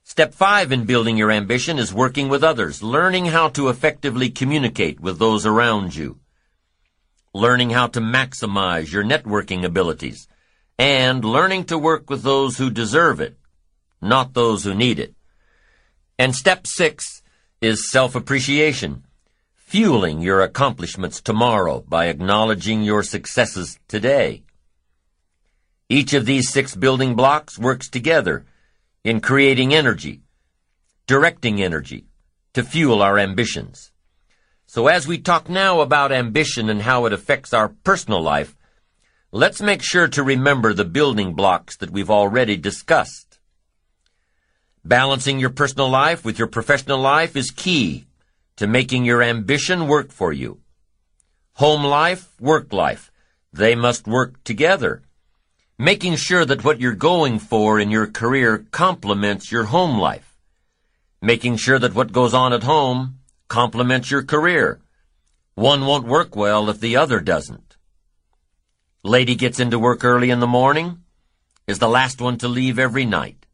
Step 0.02 0.34
five 0.34 0.70
in 0.70 0.84
building 0.84 1.16
your 1.16 1.31
ambition 1.31 1.78
is 1.78 1.92
working 1.92 2.28
with 2.28 2.44
others, 2.44 2.82
learning 2.82 3.26
how 3.26 3.48
to 3.48 3.68
effectively 3.68 4.31
communicate 4.31 5.00
with 5.00 5.18
those 5.18 5.44
around 5.44 5.94
you, 5.94 6.18
learning 7.34 7.70
how 7.70 7.86
to 7.86 8.00
maximize 8.00 8.92
your 8.92 9.05
networking 9.05 9.65
abilities, 9.65 10.28
and 10.78 11.24
learning 11.24 11.65
to 11.65 11.76
work 11.76 12.08
with 12.08 12.23
those 12.23 12.56
who 12.58 12.70
deserve 12.70 13.20
it, 13.20 13.36
not 14.00 14.34
those 14.34 14.65
who 14.65 14.74
need 14.74 14.98
it. 14.98 15.15
And 16.18 16.34
step 16.34 16.66
six 16.66 17.23
is 17.60 17.91
self-appreciation, 17.91 19.05
fueling 19.55 20.20
your 20.20 20.43
accomplishments 20.43 21.20
tomorrow 21.20 21.85
by 21.89 22.07
acknowledging 22.07 22.83
your 22.83 23.02
successes 23.02 23.78
today. 23.89 24.43
Each 25.89 26.12
of 26.15 26.26
these 26.26 26.51
six 26.51 26.75
building 26.75 27.15
blocks 27.15 27.59
works 27.59 27.89
together 27.89 28.44
in 29.05 29.20
creating 29.20 29.73
energy, 29.73 30.23
directing 31.07 31.62
energy 31.62 32.07
to 32.55 32.62
fuel 32.62 33.02
our 33.02 33.18
ambitions. 33.18 33.93
So 34.67 34.89
as 34.89 35.07
we 35.07 35.18
talk 35.18 35.49
now 35.49 35.81
about 35.81 36.12
ambition 36.12 36.68
and 36.68 36.83
how 36.83 37.07
it 37.07 37.12
affects 37.12 37.55
our 37.55 37.68
personal 37.68 38.20
life, 38.20 38.57
let's 39.31 39.62
make 39.62 39.83
sure 39.83 40.09
to 40.09 40.23
remember 40.23 40.75
the 40.75 40.85
building 40.85 41.35
blocks 41.35 41.76
that 41.78 41.91
we've 41.91 42.10
already 42.10 42.57
discussed. 42.57 43.25
Balancing 44.86 45.40
your 45.40 45.50
personal 45.50 45.89
life 45.89 46.24
with 46.24 46.39
your 46.39 46.47
professional 46.47 47.00
life 47.00 47.34
is 47.34 47.50
key 47.50 48.06
to 48.55 48.68
making 48.68 49.05
your 49.05 49.20
ambition 49.20 49.89
work 49.89 50.12
for 50.12 50.32
you. 50.32 50.60
Home 51.55 51.82
life, 51.82 52.40
work 52.40 52.73
life, 52.73 53.10
they 53.52 53.74
must 53.74 54.06
work 54.06 54.44
together. 54.44 55.02
Making 55.76 56.15
sure 56.15 56.44
that 56.44 56.62
what 56.62 56.78
you're 56.78 56.94
going 56.94 57.40
for 57.40 57.81
in 57.81 57.90
your 57.90 58.06
career 58.06 58.65
complements 58.70 59.50
your 59.50 59.65
home 59.65 59.98
life. 59.98 60.36
Making 61.20 61.56
sure 61.56 61.81
that 61.81 61.97
what 61.97 62.12
goes 62.12 62.32
on 62.32 62.52
at 62.52 62.62
home 62.62 63.18
complements 63.48 64.12
your 64.12 64.23
career. 64.23 64.78
One 65.56 65.84
won't 65.84 66.06
work 66.06 66.36
well 66.36 66.70
if 66.70 66.78
the 66.78 66.94
other 66.94 67.18
doesn't. 67.18 67.76
Lady 69.02 69.34
gets 69.34 69.58
into 69.58 69.81
work 69.81 70.05
early 70.05 70.31
in 70.31 70.39
the 70.39 70.47
morning, 70.47 71.02
is 71.66 71.81
the 71.81 71.89
last 71.89 72.20
one 72.20 72.39
to 72.39 72.47
leave 72.47 72.78
every 72.78 73.05
night. 73.05 73.45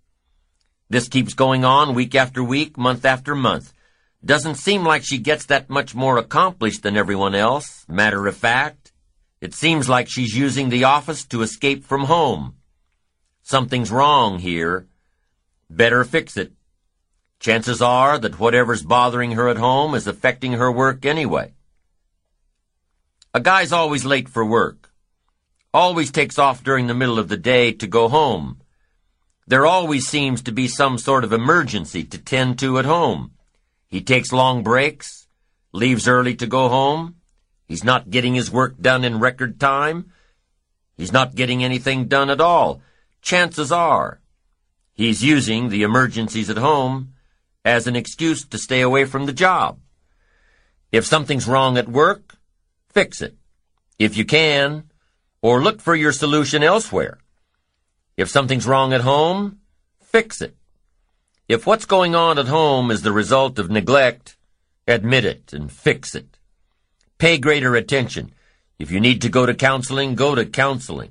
This 0.93 1.09
keeps 1.09 1.33
going 1.33 1.65
on 1.65 1.95
week 1.95 2.15
after 2.15 2.45
week, 2.45 2.77
month 2.77 3.07
after 3.07 3.35
month. 3.35 3.73
Doesn't 4.23 4.57
seem 4.57 4.85
like 4.85 5.03
she 5.03 5.17
gets 5.17 5.47
that 5.47 5.71
much 5.71 5.95
more 5.95 6.19
accomplished 6.19 6.83
than 6.83 6.99
everyone 6.99 7.35
else. 7.35 7.87
Matter 7.89 8.27
of 8.27 8.37
fact, 8.37 8.93
it 9.41 9.55
seems 9.55 9.89
like 9.89 10.07
she's 10.11 10.37
using 10.37 10.69
the 10.69 10.85
office 10.85 11.25
to 11.25 11.41
escape 11.41 11.83
from 11.83 12.05
home. 12.05 12.57
Something's 13.43 13.91
wrong 13.91 14.39
here. 14.39 14.87
Better 15.71 16.05
fix 16.05 16.37
it. 16.37 16.53
Chances 17.41 17.81
are 17.81 18.19
that 18.19 18.39
whatever's 18.39 18.83
bothering 18.83 19.33
her 19.33 19.49
at 19.49 19.57
home 19.57 19.95
is 19.95 20.07
affecting 20.07 20.53
her 20.53 20.71
work 20.71 21.07
anyway. 21.07 21.55
A 23.33 23.41
guy's 23.41 23.73
always 23.73 24.05
late 24.05 24.29
for 24.29 24.45
work. 24.45 24.93
Always 25.73 26.13
takes 26.13 26.39
off 26.39 26.63
during 26.63 26.87
the 26.87 27.01
middle 27.01 27.19
of 27.19 27.29
the 27.29 27.39
day 27.39 27.73
to 27.73 27.87
go 27.87 28.09
home. 28.09 28.62
There 29.47 29.67
always 29.67 30.07
seems 30.07 30.43
to 30.43 30.53
be 30.53 30.69
some 30.69 30.99
sort 30.99 31.25
of 31.25 31.33
emergency 31.33 32.05
to 32.05 32.19
tend 32.19 32.59
to 32.61 32.79
at 32.79 32.85
home. 32.85 33.33
He 33.89 34.01
takes 34.01 34.33
long 34.33 34.63
breaks, 34.63 35.27
leaves 35.73 36.07
early 36.07 36.35
to 36.37 36.47
go 36.47 36.69
home. 36.69 37.17
He's 37.67 37.85
not 37.85 38.11
getting 38.11 38.35
his 38.35 38.51
work 38.51 38.81
done 38.81 39.05
in 39.05 39.19
record 39.19 39.59
time. 39.59 40.13
He's 40.97 41.13
not 41.13 41.35
getting 41.35 41.65
anything 41.65 42.07
done 42.07 42.31
at 42.31 42.41
all. 42.41 42.83
Chances 43.21 43.73
are 43.73 44.21
he's 44.95 45.25
using 45.25 45.69
the 45.69 45.83
emergencies 45.83 46.51
at 46.51 46.57
home 46.57 47.15
as 47.65 47.87
an 47.87 47.97
excuse 47.97 48.45
to 48.47 48.59
stay 48.59 48.81
away 48.81 49.05
from 49.05 49.27
the 49.27 49.33
job. 49.33 49.79
If 50.91 51.07
something's 51.07 51.49
wrong 51.49 51.79
at 51.79 51.89
work, 51.89 52.37
fix 52.91 53.23
it. 53.23 53.37
If 53.99 54.17
you 54.17 54.25
can, 54.25 54.91
or 55.41 55.63
look 55.63 55.81
for 55.81 55.95
your 55.95 56.13
solution 56.13 56.63
elsewhere. 56.63 57.19
If 58.23 58.31
something's 58.31 58.69
wrong 58.69 58.93
at 58.93 59.01
home, 59.01 59.59
fix 60.01 60.41
it. 60.41 60.55
If 61.49 61.67
what's 61.67 61.87
going 61.87 62.15
on 62.15 62.39
at 62.39 62.47
home 62.47 62.93
is 62.93 63.03
the 63.03 63.11
result 63.11 63.59
of 63.59 63.69
neglect, 63.69 64.37
admit 64.87 65.25
it 65.25 65.53
and 65.53 65.73
fix 65.73 66.15
it. 66.15 66.39
Pay 67.19 67.39
greater 67.39 67.75
attention. 67.75 68.33
If 68.79 68.93
you 68.93 69.01
need 69.01 69.23
to 69.23 69.29
go 69.29 69.45
to 69.45 69.55
counseling, 69.55 70.15
go 70.15 70.37
to 70.37 70.47
counseling. 70.47 71.11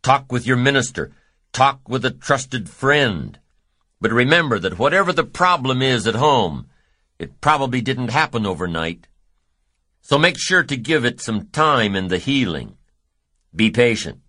Talk 0.00 0.32
with 0.32 0.46
your 0.46 0.56
minister. 0.56 1.12
Talk 1.52 1.86
with 1.90 2.06
a 2.06 2.10
trusted 2.10 2.70
friend. 2.70 3.38
But 4.00 4.10
remember 4.10 4.58
that 4.58 4.78
whatever 4.78 5.12
the 5.12 5.24
problem 5.24 5.82
is 5.82 6.06
at 6.06 6.14
home, 6.14 6.68
it 7.18 7.42
probably 7.42 7.82
didn't 7.82 8.08
happen 8.08 8.46
overnight. 8.46 9.08
So 10.00 10.16
make 10.16 10.38
sure 10.38 10.62
to 10.62 10.76
give 10.78 11.04
it 11.04 11.20
some 11.20 11.48
time 11.48 11.94
in 11.94 12.08
the 12.08 12.16
healing. 12.16 12.78
Be 13.54 13.70
patient. 13.70 14.23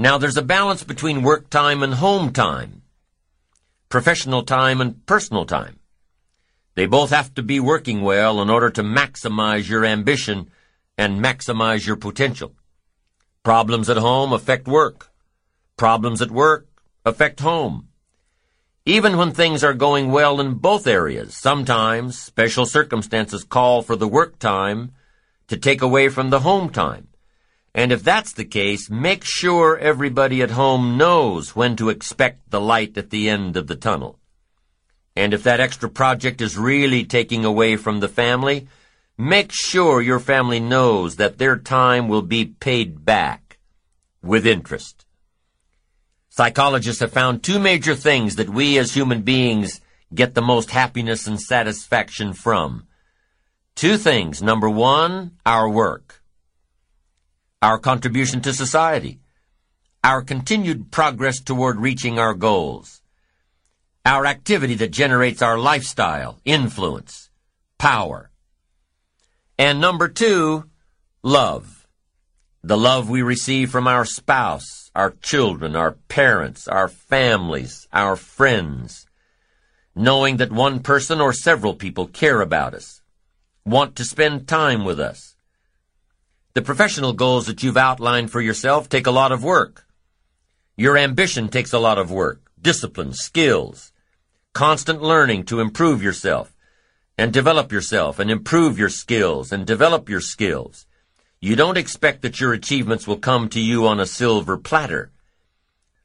Now 0.00 0.16
there's 0.16 0.38
a 0.38 0.52
balance 0.56 0.82
between 0.82 1.20
work 1.20 1.50
time 1.50 1.82
and 1.82 1.92
home 1.92 2.32
time, 2.32 2.80
professional 3.90 4.44
time 4.44 4.80
and 4.80 5.04
personal 5.04 5.44
time. 5.44 5.78
They 6.74 6.86
both 6.86 7.10
have 7.10 7.34
to 7.34 7.42
be 7.42 7.60
working 7.60 8.00
well 8.00 8.40
in 8.40 8.48
order 8.48 8.70
to 8.70 8.82
maximize 8.82 9.68
your 9.68 9.84
ambition 9.84 10.50
and 10.96 11.22
maximize 11.22 11.86
your 11.86 11.96
potential. 11.96 12.54
Problems 13.42 13.90
at 13.90 13.98
home 13.98 14.32
affect 14.32 14.66
work. 14.66 15.10
Problems 15.76 16.22
at 16.22 16.30
work 16.30 16.66
affect 17.04 17.40
home. 17.40 17.88
Even 18.86 19.18
when 19.18 19.32
things 19.32 19.62
are 19.62 19.74
going 19.74 20.10
well 20.10 20.40
in 20.40 20.54
both 20.54 20.86
areas, 20.86 21.36
sometimes 21.36 22.18
special 22.18 22.64
circumstances 22.64 23.44
call 23.44 23.82
for 23.82 23.96
the 23.96 24.08
work 24.08 24.38
time 24.38 24.92
to 25.48 25.58
take 25.58 25.82
away 25.82 26.08
from 26.08 26.30
the 26.30 26.40
home 26.40 26.70
time. 26.70 27.09
And 27.74 27.92
if 27.92 28.02
that's 28.02 28.32
the 28.32 28.44
case, 28.44 28.90
make 28.90 29.22
sure 29.24 29.78
everybody 29.78 30.42
at 30.42 30.50
home 30.50 30.96
knows 30.96 31.54
when 31.54 31.76
to 31.76 31.88
expect 31.88 32.50
the 32.50 32.60
light 32.60 32.98
at 32.98 33.10
the 33.10 33.28
end 33.28 33.56
of 33.56 33.68
the 33.68 33.76
tunnel. 33.76 34.18
And 35.14 35.32
if 35.32 35.42
that 35.44 35.60
extra 35.60 35.88
project 35.88 36.40
is 36.40 36.56
really 36.56 37.04
taking 37.04 37.44
away 37.44 37.76
from 37.76 38.00
the 38.00 38.08
family, 38.08 38.68
make 39.16 39.52
sure 39.52 40.00
your 40.00 40.20
family 40.20 40.60
knows 40.60 41.16
that 41.16 41.38
their 41.38 41.56
time 41.56 42.08
will 42.08 42.22
be 42.22 42.44
paid 42.44 43.04
back 43.04 43.58
with 44.22 44.46
interest. 44.46 45.06
Psychologists 46.28 47.00
have 47.00 47.12
found 47.12 47.42
two 47.42 47.58
major 47.58 47.94
things 47.94 48.36
that 48.36 48.48
we 48.48 48.78
as 48.78 48.94
human 48.94 49.22
beings 49.22 49.80
get 50.14 50.34
the 50.34 50.42
most 50.42 50.70
happiness 50.70 51.26
and 51.26 51.40
satisfaction 51.40 52.32
from. 52.32 52.86
Two 53.74 53.96
things. 53.96 54.42
Number 54.42 54.68
one, 54.68 55.32
our 55.46 55.68
work. 55.68 56.19
Our 57.62 57.78
contribution 57.78 58.40
to 58.42 58.54
society. 58.54 59.20
Our 60.02 60.22
continued 60.22 60.90
progress 60.90 61.40
toward 61.40 61.78
reaching 61.78 62.18
our 62.18 62.32
goals. 62.32 63.02
Our 64.06 64.24
activity 64.24 64.74
that 64.76 64.92
generates 64.92 65.42
our 65.42 65.58
lifestyle, 65.58 66.40
influence, 66.46 67.28
power. 67.76 68.30
And 69.58 69.78
number 69.78 70.08
two, 70.08 70.70
love. 71.22 71.86
The 72.62 72.78
love 72.78 73.10
we 73.10 73.20
receive 73.20 73.70
from 73.70 73.86
our 73.86 74.06
spouse, 74.06 74.90
our 74.94 75.10
children, 75.20 75.76
our 75.76 75.92
parents, 76.08 76.66
our 76.66 76.88
families, 76.88 77.86
our 77.92 78.16
friends, 78.16 79.06
knowing 79.94 80.38
that 80.38 80.50
one 80.50 80.80
person 80.80 81.20
or 81.20 81.34
several 81.34 81.74
people 81.74 82.06
care 82.06 82.40
about 82.40 82.72
us, 82.72 83.02
want 83.66 83.96
to 83.96 84.04
spend 84.04 84.48
time 84.48 84.86
with 84.86 84.98
us. 84.98 85.29
The 86.60 86.66
professional 86.66 87.14
goals 87.14 87.46
that 87.46 87.62
you've 87.62 87.78
outlined 87.78 88.30
for 88.30 88.42
yourself 88.42 88.90
take 88.90 89.06
a 89.06 89.10
lot 89.10 89.32
of 89.32 89.42
work. 89.42 89.86
Your 90.76 90.98
ambition 90.98 91.48
takes 91.48 91.72
a 91.72 91.78
lot 91.78 91.96
of 91.96 92.10
work, 92.10 92.50
discipline, 92.60 93.14
skills, 93.14 93.92
constant 94.52 95.00
learning 95.00 95.44
to 95.44 95.60
improve 95.60 96.02
yourself 96.02 96.54
and 97.16 97.32
develop 97.32 97.72
yourself 97.72 98.18
and 98.18 98.30
improve 98.30 98.78
your 98.78 98.90
skills 98.90 99.52
and 99.52 99.66
develop 99.66 100.10
your 100.10 100.20
skills. 100.20 100.84
You 101.40 101.56
don't 101.56 101.78
expect 101.78 102.20
that 102.20 102.40
your 102.40 102.52
achievements 102.52 103.06
will 103.06 103.16
come 103.16 103.48
to 103.48 103.58
you 103.58 103.86
on 103.86 103.98
a 103.98 104.04
silver 104.04 104.58
platter. 104.58 105.12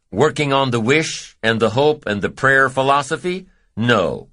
Working 0.09 0.53
on 0.53 0.71
the 0.71 0.79
wish 0.79 1.35
and 1.43 1.59
the 1.59 1.71
hope 1.71 2.05
and 2.05 2.21
the 2.21 2.29
prayer 2.29 2.69
philosophy? 2.69 3.47
No. 3.75 4.29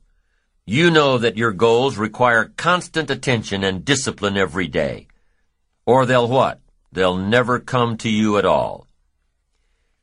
You 0.66 0.92
know 0.92 1.18
that 1.18 1.36
your 1.36 1.50
goals 1.50 1.96
require 1.96 2.52
constant 2.56 3.10
attention 3.10 3.64
and 3.64 3.84
discipline 3.84 4.36
every 4.36 4.68
day. 4.68 5.08
Or 5.84 6.06
they'll 6.06 6.28
what? 6.28 6.60
They'll 6.92 7.16
never 7.16 7.58
come 7.58 7.96
to 7.98 8.10
you 8.10 8.38
at 8.38 8.44
all. 8.44 8.86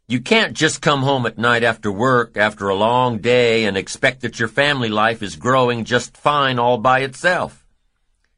You 0.08 0.20
can't 0.20 0.58
just 0.58 0.82
come 0.82 1.04
home 1.04 1.28
at 1.28 1.38
night 1.38 1.64
after 1.64 1.92
work 1.92 2.36
after 2.36 2.68
a 2.68 2.76
long 2.76 3.20
day 3.20 3.66
and 3.66 3.78
expect 3.78 4.22
that 4.22 4.40
your 4.40 4.48
family 4.48 4.90
life 4.90 5.22
is 5.22 5.36
growing 5.36 5.86
just 5.86 6.18
fine 6.18 6.58
all 6.58 6.80
by 6.80 7.02
itself. 7.02 7.64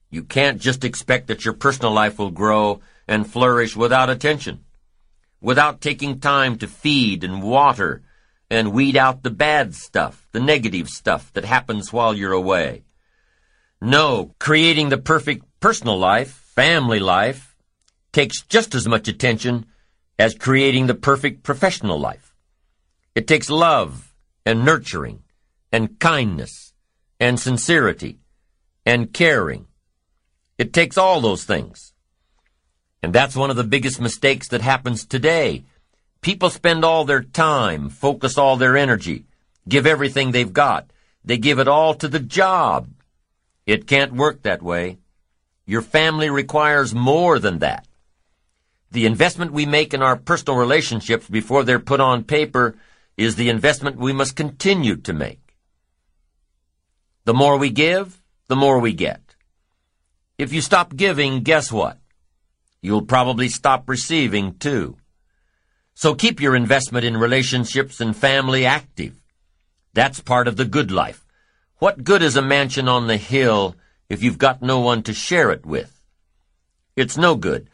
You 0.10 0.24
can't 0.24 0.60
just 0.60 0.84
expect 0.84 1.28
that 1.28 1.46
your 1.46 1.54
personal 1.54 1.94
life 1.94 2.20
will 2.20 2.32
grow 2.32 2.82
and 3.08 3.26
flourish 3.26 3.78
without 3.78 4.10
attention, 4.10 4.66
without 5.40 5.80
taking 5.80 6.20
time 6.20 6.58
to 6.58 6.68
feed 6.68 7.24
and 7.24 7.42
water 7.42 8.02
and 8.50 8.74
weed 8.74 8.98
out 8.98 9.24
the 9.24 9.30
bad 9.30 9.74
stuff, 9.74 10.28
the 10.34 10.42
negative 10.42 10.90
stuff 10.90 11.32
that 11.32 11.46
happens 11.46 11.94
while 11.94 12.14
you're 12.14 12.34
away. 12.34 12.84
No, 13.80 14.36
creating 14.40 14.90
the 14.90 14.98
perfect 14.98 15.46
personal 15.62 15.98
life, 15.98 16.41
family 16.56 17.00
life, 17.00 17.56
takes 18.12 18.42
just 18.42 18.76
as 18.76 18.88
much 18.88 19.08
attention 19.08 19.66
as 20.20 20.36
creating 20.36 20.88
the 20.88 20.94
perfect 20.94 21.44
professional 21.44 22.00
life. 22.00 22.34
It 23.16 23.28
takes 23.28 23.50
love 23.50 24.14
and 24.46 24.66
nurturing 24.66 25.24
and 25.72 26.00
kindness 26.00 26.74
and 27.20 27.40
sincerity 27.40 28.20
and 28.86 29.14
caring 29.14 29.68
it 30.62 30.74
takes 30.74 30.96
all 30.96 31.22
those 31.22 31.44
things. 31.44 31.92
And 33.02 33.14
that's 33.14 33.36
one 33.36 33.50
of 33.50 33.56
the 33.56 33.64
biggest 33.64 34.00
mistakes 34.00 34.48
that 34.50 34.62
happens 34.62 35.06
today. 35.08 35.64
People 36.22 36.52
spend 36.52 36.86
all 36.86 37.04
their 37.04 37.24
time, 37.24 37.90
focus 37.90 38.38
all 38.38 38.58
their 38.58 38.78
energy, 38.78 39.26
give 39.68 39.88
everything 39.88 40.30
they've 40.30 40.54
got. 40.54 40.92
They 41.26 41.40
give 41.40 41.58
it 41.58 41.68
all 41.68 41.96
to 41.96 42.08
the 42.08 42.20
job. 42.20 42.90
It 43.66 43.88
can't 43.88 44.14
work 44.14 44.44
that 44.44 44.62
way. 44.62 45.00
Your 45.72 45.82
family 45.82 46.30
requires 46.30 46.94
more 46.94 47.40
than 47.40 47.60
that. 47.60 47.88
The 48.92 49.06
investment 49.06 49.54
we 49.54 49.66
make 49.66 49.94
in 49.94 50.02
our 50.02 50.18
personal 50.18 50.58
relationships 50.60 51.30
before 51.30 51.64
they're 51.64 51.80
put 51.80 52.02
on 52.02 52.26
paper 52.26 52.76
is 53.16 53.38
the 53.38 53.48
investment 53.48 53.96
we 53.96 54.12
must 54.12 54.36
continue 54.36 54.98
to 54.98 55.14
make. 55.14 55.56
The 57.24 57.34
more 57.34 57.56
we 57.56 57.70
give, 57.70 58.22
the 58.50 58.58
more 58.58 58.80
we 58.80 58.92
get. 58.92 59.22
If 60.38 60.52
you 60.52 60.60
stop 60.60 60.94
giving, 60.94 61.42
guess 61.42 61.72
what? 61.72 62.00
You'll 62.82 63.04
probably 63.04 63.48
stop 63.48 63.88
receiving 63.88 64.56
too. 64.56 64.98
So 65.94 66.16
keep 66.16 66.42
your 66.42 66.58
investment 66.58 67.06
in 67.06 67.16
relationships 67.16 68.02
and 68.02 68.14
family 68.14 68.66
active. 68.66 69.16
That's 69.94 70.20
part 70.20 70.50
of 70.50 70.58
the 70.58 70.66
good 70.66 70.92
life. 70.92 71.26
What 71.78 72.04
good 72.04 72.22
is 72.22 72.36
a 72.36 72.42
mansion 72.42 72.90
on 72.90 73.08
the 73.08 73.16
hill 73.16 73.78
if 74.12 74.22
you've 74.22 74.38
got 74.38 74.62
no 74.62 74.82
one 74.82 75.02
to 75.04 75.14
share 75.14 75.52
it 75.52 75.66
with? 75.66 76.02
It's 76.98 77.16
no 77.16 77.36
good. 77.36 77.70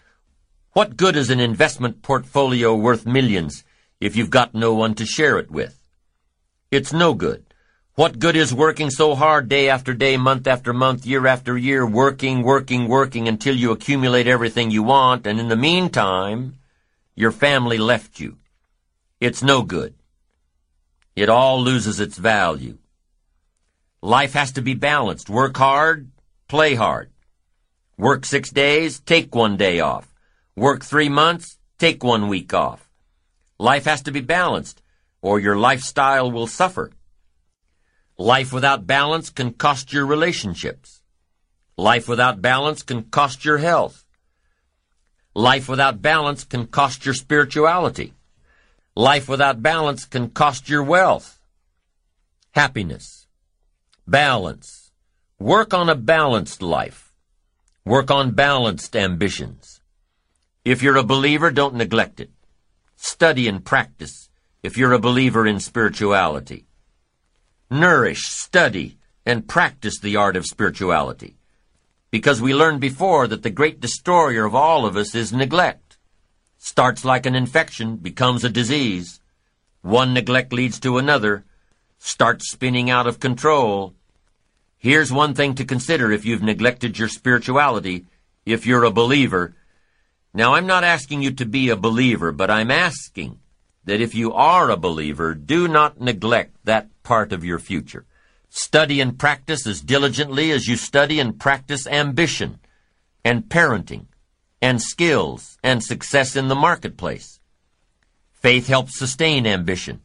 What 0.73 0.95
good 0.95 1.15
is 1.15 1.31
an 1.31 1.39
investment 1.39 2.03
portfolio 2.03 2.75
worth 2.75 3.07
millions 3.07 3.63
if 3.99 4.15
you've 4.15 4.29
got 4.29 4.53
no 4.53 4.75
one 4.75 4.93
to 4.93 5.05
share 5.07 5.39
it 5.39 5.49
with? 5.49 5.81
It's 6.69 6.93
no 6.93 7.15
good. 7.15 7.43
What 7.95 8.19
good 8.19 8.35
is 8.35 8.53
working 8.53 8.91
so 8.91 9.15
hard 9.15 9.49
day 9.49 9.67
after 9.67 9.95
day, 9.95 10.15
month 10.15 10.45
after 10.45 10.73
month, 10.73 11.07
year 11.07 11.25
after 11.25 11.57
year, 11.57 11.87
working, 11.87 12.43
working, 12.43 12.87
working 12.87 13.27
until 13.27 13.55
you 13.55 13.71
accumulate 13.71 14.27
everything 14.27 14.69
you 14.69 14.83
want, 14.83 15.25
and 15.25 15.39
in 15.39 15.47
the 15.47 15.55
meantime, 15.55 16.59
your 17.15 17.31
family 17.31 17.79
left 17.79 18.19
you? 18.19 18.37
It's 19.19 19.41
no 19.41 19.63
good. 19.63 19.95
It 21.15 21.29
all 21.29 21.59
loses 21.59 21.99
its 21.99 22.19
value. 22.19 22.77
Life 24.03 24.33
has 24.33 24.51
to 24.51 24.61
be 24.61 24.75
balanced. 24.75 25.31
Work 25.31 25.57
hard, 25.57 26.11
play 26.47 26.75
hard. 26.75 27.11
Work 27.97 28.25
six 28.25 28.49
days, 28.51 28.99
take 28.99 29.33
one 29.35 29.57
day 29.57 29.79
off. 29.79 30.13
Work 30.55 30.83
three 30.83 31.09
months, 31.09 31.57
take 31.77 32.03
one 32.03 32.27
week 32.27 32.53
off. 32.53 32.89
Life 33.59 33.85
has 33.85 34.01
to 34.03 34.11
be 34.11 34.21
balanced, 34.21 34.81
or 35.21 35.39
your 35.39 35.57
lifestyle 35.57 36.31
will 36.31 36.47
suffer. 36.47 36.91
Life 38.17 38.53
without 38.53 38.87
balance 38.87 39.29
can 39.29 39.53
cost 39.53 39.93
your 39.93 40.05
relationships. 40.05 41.01
Life 41.75 42.07
without 42.07 42.41
balance 42.41 42.81
can 42.81 43.03
cost 43.03 43.45
your 43.45 43.57
health. 43.57 44.05
Life 45.35 45.69
without 45.69 46.01
balance 46.01 46.43
can 46.43 46.65
cost 46.65 47.05
your 47.05 47.13
spirituality. 47.13 48.13
Life 48.95 49.29
without 49.29 49.61
balance 49.61 50.05
can 50.05 50.29
cost 50.29 50.69
your 50.69 50.81
wealth. 50.81 51.39
Happiness. 52.51 53.27
Balance. 54.07 54.86
Work 55.39 55.73
on 55.73 55.89
a 55.89 55.95
balanced 55.95 56.61
life. 56.61 57.13
Work 57.85 58.11
on 58.11 58.31
balanced 58.31 58.95
ambitions. 58.95 59.81
If 60.65 60.81
you're 60.81 60.97
a 60.97 61.03
believer, 61.03 61.51
don't 61.51 61.75
neglect 61.75 62.19
it. 62.19 62.31
Study 62.95 63.47
and 63.47 63.63
practice 63.63 64.29
if 64.63 64.77
you're 64.77 64.93
a 64.93 64.99
believer 64.99 65.45
in 65.47 65.59
spirituality 65.59 66.67
nourish, 67.69 68.27
study, 68.27 68.97
and 69.25 69.47
practice 69.47 69.99
the 69.99 70.15
art 70.15 70.37
of 70.37 70.45
spirituality. 70.45 71.35
Because 72.11 72.41
we 72.41 72.53
learned 72.53 72.79
before 72.79 73.27
that 73.27 73.43
the 73.43 73.49
great 73.49 73.79
destroyer 73.79 74.45
of 74.45 74.55
all 74.55 74.85
of 74.85 74.95
us 74.95 75.13
is 75.13 75.33
neglect. 75.33 75.97
Starts 76.57 77.03
like 77.03 77.25
an 77.25 77.35
infection, 77.35 77.97
becomes 77.97 78.43
a 78.43 78.49
disease. 78.49 79.19
One 79.81 80.13
neglect 80.13 80.53
leads 80.53 80.79
to 80.81 80.97
another, 80.97 81.45
starts 81.99 82.49
spinning 82.49 82.89
out 82.89 83.07
of 83.07 83.19
control. 83.19 83.93
Here's 84.87 85.11
one 85.11 85.33
thing 85.33 85.55
to 85.55 85.65
consider 85.65 86.13
if 86.13 86.23
you've 86.23 86.41
neglected 86.41 86.97
your 86.97 87.09
spirituality, 87.09 88.05
if 88.45 88.65
you're 88.65 88.85
a 88.85 88.89
believer. 88.89 89.53
Now, 90.33 90.53
I'm 90.53 90.65
not 90.65 90.85
asking 90.85 91.21
you 91.21 91.31
to 91.31 91.45
be 91.45 91.67
a 91.67 91.75
believer, 91.75 92.31
but 92.31 92.49
I'm 92.49 92.71
asking 92.71 93.37
that 93.83 93.99
if 93.99 94.15
you 94.15 94.31
are 94.31 94.69
a 94.69 94.77
believer, 94.77 95.33
do 95.33 95.67
not 95.67 95.99
neglect 95.99 96.55
that 96.63 96.87
part 97.03 97.33
of 97.33 97.43
your 97.43 97.59
future. 97.59 98.05
Study 98.47 99.01
and 99.01 99.19
practice 99.19 99.67
as 99.67 99.81
diligently 99.81 100.51
as 100.51 100.69
you 100.69 100.77
study 100.77 101.19
and 101.19 101.37
practice 101.37 101.85
ambition 101.85 102.57
and 103.25 103.49
parenting 103.49 104.05
and 104.61 104.81
skills 104.81 105.57
and 105.61 105.83
success 105.83 106.37
in 106.37 106.47
the 106.47 106.55
marketplace. 106.55 107.41
Faith 108.31 108.67
helps 108.67 108.97
sustain 108.97 109.45
ambition. 109.45 109.99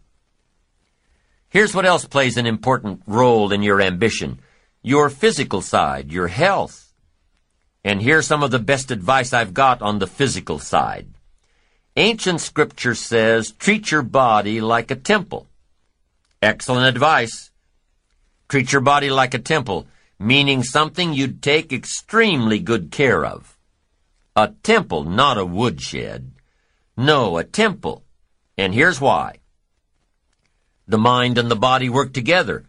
Here's 1.50 1.72
what 1.72 1.86
else 1.86 2.04
plays 2.04 2.36
an 2.36 2.46
important 2.46 3.02
role 3.06 3.52
in 3.52 3.62
your 3.62 3.80
ambition. 3.80 4.40
Your 4.82 5.10
physical 5.10 5.62
side, 5.62 6.10
your 6.10 6.26
health. 6.28 6.92
And 7.84 8.02
here's 8.02 8.26
some 8.26 8.42
of 8.42 8.50
the 8.50 8.58
best 8.58 8.90
advice 8.90 9.32
I've 9.32 9.54
got 9.54 9.80
on 9.80 9.98
the 9.98 10.06
physical 10.06 10.58
side. 10.58 11.06
Ancient 11.96 12.40
scripture 12.40 12.94
says, 12.94 13.52
treat 13.52 13.90
your 13.90 14.02
body 14.02 14.60
like 14.60 14.90
a 14.90 14.96
temple. 14.96 15.46
Excellent 16.40 16.86
advice. 16.86 17.50
Treat 18.48 18.72
your 18.72 18.80
body 18.80 19.08
like 19.08 19.34
a 19.34 19.38
temple, 19.38 19.86
meaning 20.18 20.62
something 20.62 21.12
you'd 21.12 21.42
take 21.42 21.72
extremely 21.72 22.58
good 22.58 22.90
care 22.90 23.24
of. 23.24 23.56
A 24.34 24.48
temple, 24.62 25.04
not 25.04 25.38
a 25.38 25.44
woodshed. 25.44 26.32
No, 26.96 27.36
a 27.36 27.44
temple. 27.44 28.02
And 28.58 28.74
here's 28.74 29.00
why. 29.00 29.36
The 30.88 30.98
mind 30.98 31.38
and 31.38 31.50
the 31.50 31.56
body 31.56 31.88
work 31.88 32.12
together. 32.12 32.64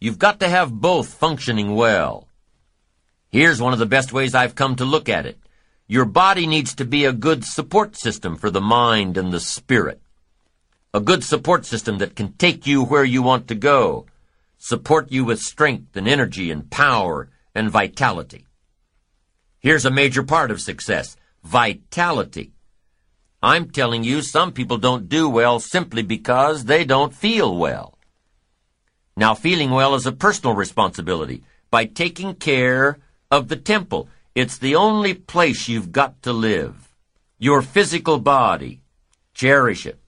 You've 0.00 0.18
got 0.18 0.40
to 0.40 0.48
have 0.48 0.72
both 0.72 1.14
functioning 1.14 1.74
well. 1.74 2.28
Here's 3.30 3.60
one 3.60 3.72
of 3.72 3.78
the 3.78 3.86
best 3.86 4.12
ways 4.12 4.34
I've 4.34 4.54
come 4.54 4.76
to 4.76 4.84
look 4.84 5.08
at 5.08 5.26
it. 5.26 5.38
Your 5.86 6.04
body 6.04 6.46
needs 6.46 6.74
to 6.76 6.84
be 6.84 7.04
a 7.04 7.12
good 7.12 7.44
support 7.44 7.96
system 7.96 8.36
for 8.36 8.50
the 8.50 8.60
mind 8.60 9.16
and 9.16 9.32
the 9.32 9.40
spirit. 9.40 10.00
A 10.92 11.00
good 11.00 11.24
support 11.24 11.66
system 11.66 11.98
that 11.98 12.16
can 12.16 12.32
take 12.34 12.66
you 12.66 12.84
where 12.84 13.04
you 13.04 13.22
want 13.22 13.48
to 13.48 13.54
go, 13.54 14.06
support 14.58 15.10
you 15.10 15.24
with 15.24 15.40
strength 15.40 15.96
and 15.96 16.06
energy 16.06 16.50
and 16.50 16.70
power 16.70 17.28
and 17.54 17.70
vitality. 17.70 18.46
Here's 19.58 19.84
a 19.84 19.90
major 19.90 20.22
part 20.22 20.50
of 20.50 20.60
success 20.60 21.16
vitality. 21.42 22.52
I'm 23.42 23.70
telling 23.70 24.04
you, 24.04 24.22
some 24.22 24.52
people 24.52 24.78
don't 24.78 25.08
do 25.08 25.28
well 25.28 25.60
simply 25.60 26.02
because 26.02 26.64
they 26.64 26.84
don't 26.84 27.12
feel 27.12 27.56
well. 27.56 27.93
Now, 29.16 29.34
feeling 29.34 29.70
well 29.70 29.94
is 29.94 30.06
a 30.06 30.12
personal 30.12 30.56
responsibility 30.56 31.42
by 31.70 31.84
taking 31.84 32.34
care 32.34 32.98
of 33.30 33.48
the 33.48 33.56
temple. 33.56 34.08
It's 34.34 34.58
the 34.58 34.74
only 34.74 35.14
place 35.14 35.68
you've 35.68 35.92
got 35.92 36.22
to 36.22 36.32
live. 36.32 36.92
Your 37.38 37.62
physical 37.62 38.18
body. 38.18 38.80
Cherish 39.34 39.86
it. 39.86 40.00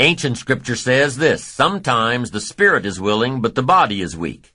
Ancient 0.00 0.38
scripture 0.38 0.76
says 0.76 1.18
this, 1.18 1.44
sometimes 1.44 2.30
the 2.30 2.40
spirit 2.40 2.86
is 2.86 3.00
willing, 3.00 3.42
but 3.42 3.54
the 3.54 3.62
body 3.62 4.00
is 4.00 4.16
weak. 4.16 4.54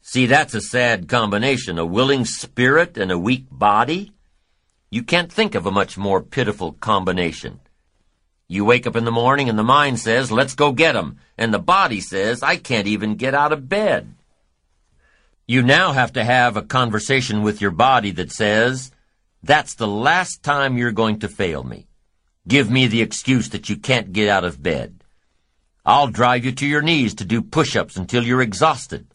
See, 0.00 0.26
that's 0.26 0.54
a 0.54 0.60
sad 0.60 1.06
combination, 1.06 1.78
a 1.78 1.84
willing 1.84 2.24
spirit 2.24 2.96
and 2.96 3.12
a 3.12 3.18
weak 3.18 3.46
body. 3.50 4.12
You 4.90 5.02
can't 5.02 5.30
think 5.30 5.54
of 5.54 5.66
a 5.66 5.70
much 5.70 5.98
more 5.98 6.22
pitiful 6.22 6.72
combination. 6.72 7.60
You 8.52 8.64
wake 8.64 8.84
up 8.84 8.96
in 8.96 9.04
the 9.04 9.12
morning 9.12 9.48
and 9.48 9.56
the 9.56 9.62
mind 9.62 10.00
says, 10.00 10.32
let's 10.32 10.56
go 10.56 10.72
get 10.72 10.96
'em, 10.96 11.18
and 11.38 11.54
the 11.54 11.60
body 11.60 12.00
says, 12.00 12.42
I 12.42 12.56
can't 12.56 12.88
even 12.88 13.14
get 13.14 13.32
out 13.32 13.52
of 13.52 13.68
bed. 13.68 14.12
You 15.46 15.62
now 15.62 15.92
have 15.92 16.14
to 16.14 16.24
have 16.24 16.56
a 16.56 16.62
conversation 16.62 17.42
with 17.42 17.60
your 17.60 17.70
body 17.70 18.10
that 18.10 18.32
says, 18.32 18.90
that's 19.40 19.74
the 19.74 19.86
last 19.86 20.42
time 20.42 20.76
you're 20.76 20.90
going 20.90 21.20
to 21.20 21.28
fail 21.28 21.62
me. 21.62 21.86
Give 22.48 22.68
me 22.68 22.88
the 22.88 23.02
excuse 23.02 23.50
that 23.50 23.68
you 23.68 23.76
can't 23.76 24.12
get 24.12 24.28
out 24.28 24.42
of 24.42 24.60
bed. 24.60 25.04
I'll 25.86 26.08
drive 26.08 26.44
you 26.44 26.50
to 26.50 26.66
your 26.66 26.82
knees 26.82 27.14
to 27.14 27.24
do 27.24 27.42
push-ups 27.42 27.96
until 27.96 28.24
you're 28.24 28.42
exhausted. 28.42 29.06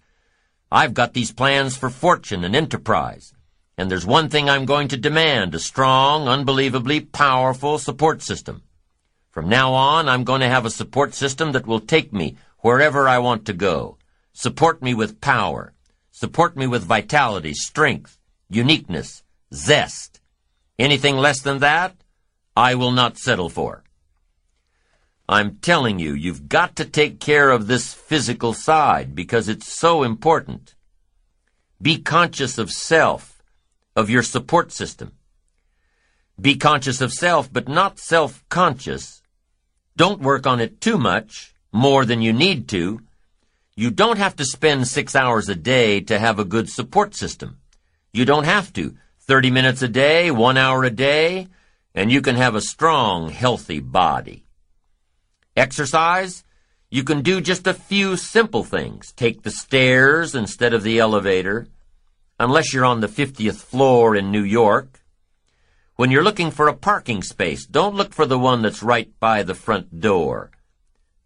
I've 0.72 0.94
got 0.94 1.14
these 1.14 1.34
plans 1.34 1.76
for 1.76 1.90
fortune 1.90 2.46
and 2.46 2.56
enterprise. 2.56 3.34
And 3.78 3.92
there's 3.92 4.06
one 4.06 4.30
thing 4.30 4.50
I'm 4.50 4.64
going 4.64 4.88
to 4.88 4.98
demand, 4.98 5.54
a 5.56 5.60
strong, 5.60 6.30
unbelievably 6.30 7.02
powerful 7.02 7.80
support 7.80 8.22
system. 8.22 8.62
From 9.36 9.50
now 9.50 9.74
on, 9.74 10.08
I'm 10.08 10.24
going 10.24 10.40
to 10.40 10.48
have 10.48 10.66
a 10.66 10.70
support 10.70 11.14
system 11.14 11.52
that 11.52 11.68
will 11.68 11.82
take 11.82 12.14
me 12.14 12.38
wherever 12.60 13.06
I 13.06 13.18
want 13.18 13.44
to 13.48 13.54
go. 13.54 13.98
Support 14.32 14.82
me 14.82 14.94
with 14.94 15.20
power. 15.20 15.74
Support 16.10 16.56
me 16.56 16.68
with 16.68 16.86
vitality, 16.86 17.54
strength, 17.54 18.18
uniqueness, 18.50 19.24
zest. 19.54 20.22
Anything 20.80 21.18
less 21.18 21.42
than 21.42 21.60
that, 21.60 21.98
I 22.56 22.76
will 22.76 22.92
not 22.92 23.18
settle 23.18 23.50
for. 23.50 23.84
I'm 25.28 25.58
telling 25.58 26.00
you, 26.00 26.14
you've 26.14 26.48
got 26.48 26.78
to 26.78 26.86
take 26.86 27.20
care 27.20 27.50
of 27.50 27.68
this 27.68 27.94
physical 27.94 28.54
side 28.54 29.14
because 29.14 29.50
it's 29.50 29.68
so 29.68 30.04
important. 30.04 30.76
Be 31.82 31.98
conscious 31.98 32.58
of 32.58 32.72
self, 32.72 33.44
of 33.98 34.10
your 34.10 34.24
support 34.24 34.72
system. 34.72 35.12
Be 36.40 36.56
conscious 36.56 37.02
of 37.02 37.12
self, 37.12 37.52
but 37.52 37.68
not 37.68 38.00
self-conscious. 38.00 39.24
Don't 39.98 40.22
work 40.22 40.46
on 40.46 40.60
it 40.60 40.82
too 40.82 40.98
much, 40.98 41.54
more 41.72 42.04
than 42.06 42.22
you 42.22 42.34
need 42.34 42.68
to. 42.70 43.02
You 43.76 43.92
don't 43.92 44.18
have 44.18 44.36
to 44.38 44.46
spend 44.46 44.88
six 44.88 45.16
hours 45.16 45.48
a 45.48 45.56
day 45.56 46.02
to 46.02 46.20
have 46.20 46.38
a 46.38 46.46
good 46.46 46.70
support 46.70 47.16
system. 47.16 47.58
You 48.12 48.26
don't 48.26 48.46
have 48.46 48.74
to. 48.74 48.96
30 49.22 49.52
minutes 49.52 49.82
a 49.82 49.88
day, 49.88 50.32
one 50.32 50.58
hour 50.58 50.84
a 50.84 50.90
day, 50.90 51.48
and 51.94 52.12
you 52.12 52.22
can 52.22 52.36
have 52.36 52.56
a 52.56 52.62
strong, 52.62 53.30
healthy 53.30 53.80
body. 53.80 54.46
Exercise? 55.56 56.44
You 56.90 57.04
can 57.04 57.22
do 57.22 57.42
just 57.42 57.66
a 57.66 57.74
few 57.74 58.18
simple 58.18 58.64
things. 58.64 59.14
Take 59.14 59.44
the 59.44 59.52
stairs 59.52 60.36
instead 60.36 60.74
of 60.74 60.84
the 60.84 61.00
elevator, 61.00 61.68
unless 62.40 62.74
you're 62.74 62.86
on 62.86 63.00
the 63.00 63.08
50th 63.08 63.56
floor 63.56 64.16
in 64.16 64.32
New 64.32 64.44
York. 64.44 65.02
When 65.98 66.12
you're 66.12 66.26
looking 66.26 66.52
for 66.52 66.68
a 66.68 66.76
parking 66.76 67.24
space, 67.24 67.66
don't 67.66 67.96
look 67.96 68.14
for 68.14 68.26
the 68.26 68.38
one 68.38 68.62
that's 68.62 68.84
right 68.84 69.18
by 69.18 69.44
the 69.44 69.56
front 69.56 70.02
door. 70.02 70.52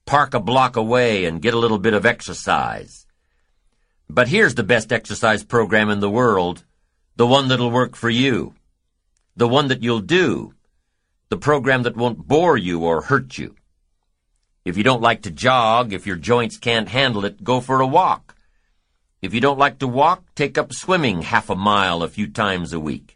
Park 0.06 0.36
a 0.36 0.40
block 0.40 0.76
away 0.76 1.26
and 1.26 1.42
get 1.42 1.56
a 1.56 1.58
little 1.58 1.80
bit 1.80 1.96
of 1.96 2.06
exercise. 2.06 3.08
But 4.08 4.28
here's 4.28 4.54
the 4.54 4.62
best 4.64 4.94
exercise 4.94 5.44
program 5.44 5.90
in 5.90 6.02
the 6.02 6.10
world, 6.10 6.66
the 7.16 7.26
one 7.26 7.48
that'll 7.48 7.72
work 7.72 7.96
for 7.96 8.12
you, 8.12 8.54
the 9.36 9.48
one 9.48 9.70
that 9.70 9.82
you'll 9.82 10.02
do, 10.02 10.54
the 11.30 11.38
program 11.38 11.82
that 11.82 11.98
won't 11.98 12.28
bore 12.28 12.56
you 12.56 12.82
or 12.82 13.02
hurt 13.02 13.40
you. 13.40 13.56
If 14.66 14.78
you 14.78 14.84
don't 14.84 15.02
like 15.02 15.24
to 15.24 15.32
jog, 15.32 15.94
if 15.94 16.06
your 16.06 16.16
joints 16.16 16.58
can't 16.60 16.90
handle 16.90 17.26
it, 17.26 17.44
go 17.44 17.60
for 17.60 17.82
a 17.82 17.88
walk. 17.88 18.36
If 19.20 19.34
you 19.34 19.42
don't 19.42 19.58
like 19.58 19.80
to 19.80 19.88
walk, 19.88 20.26
take 20.36 20.60
up 20.60 20.74
swimming 20.74 21.24
half 21.24 21.50
a 21.50 21.56
mile 21.56 22.04
a 22.04 22.08
few 22.08 22.28
times 22.28 22.72
a 22.72 22.80
week. 22.80 23.16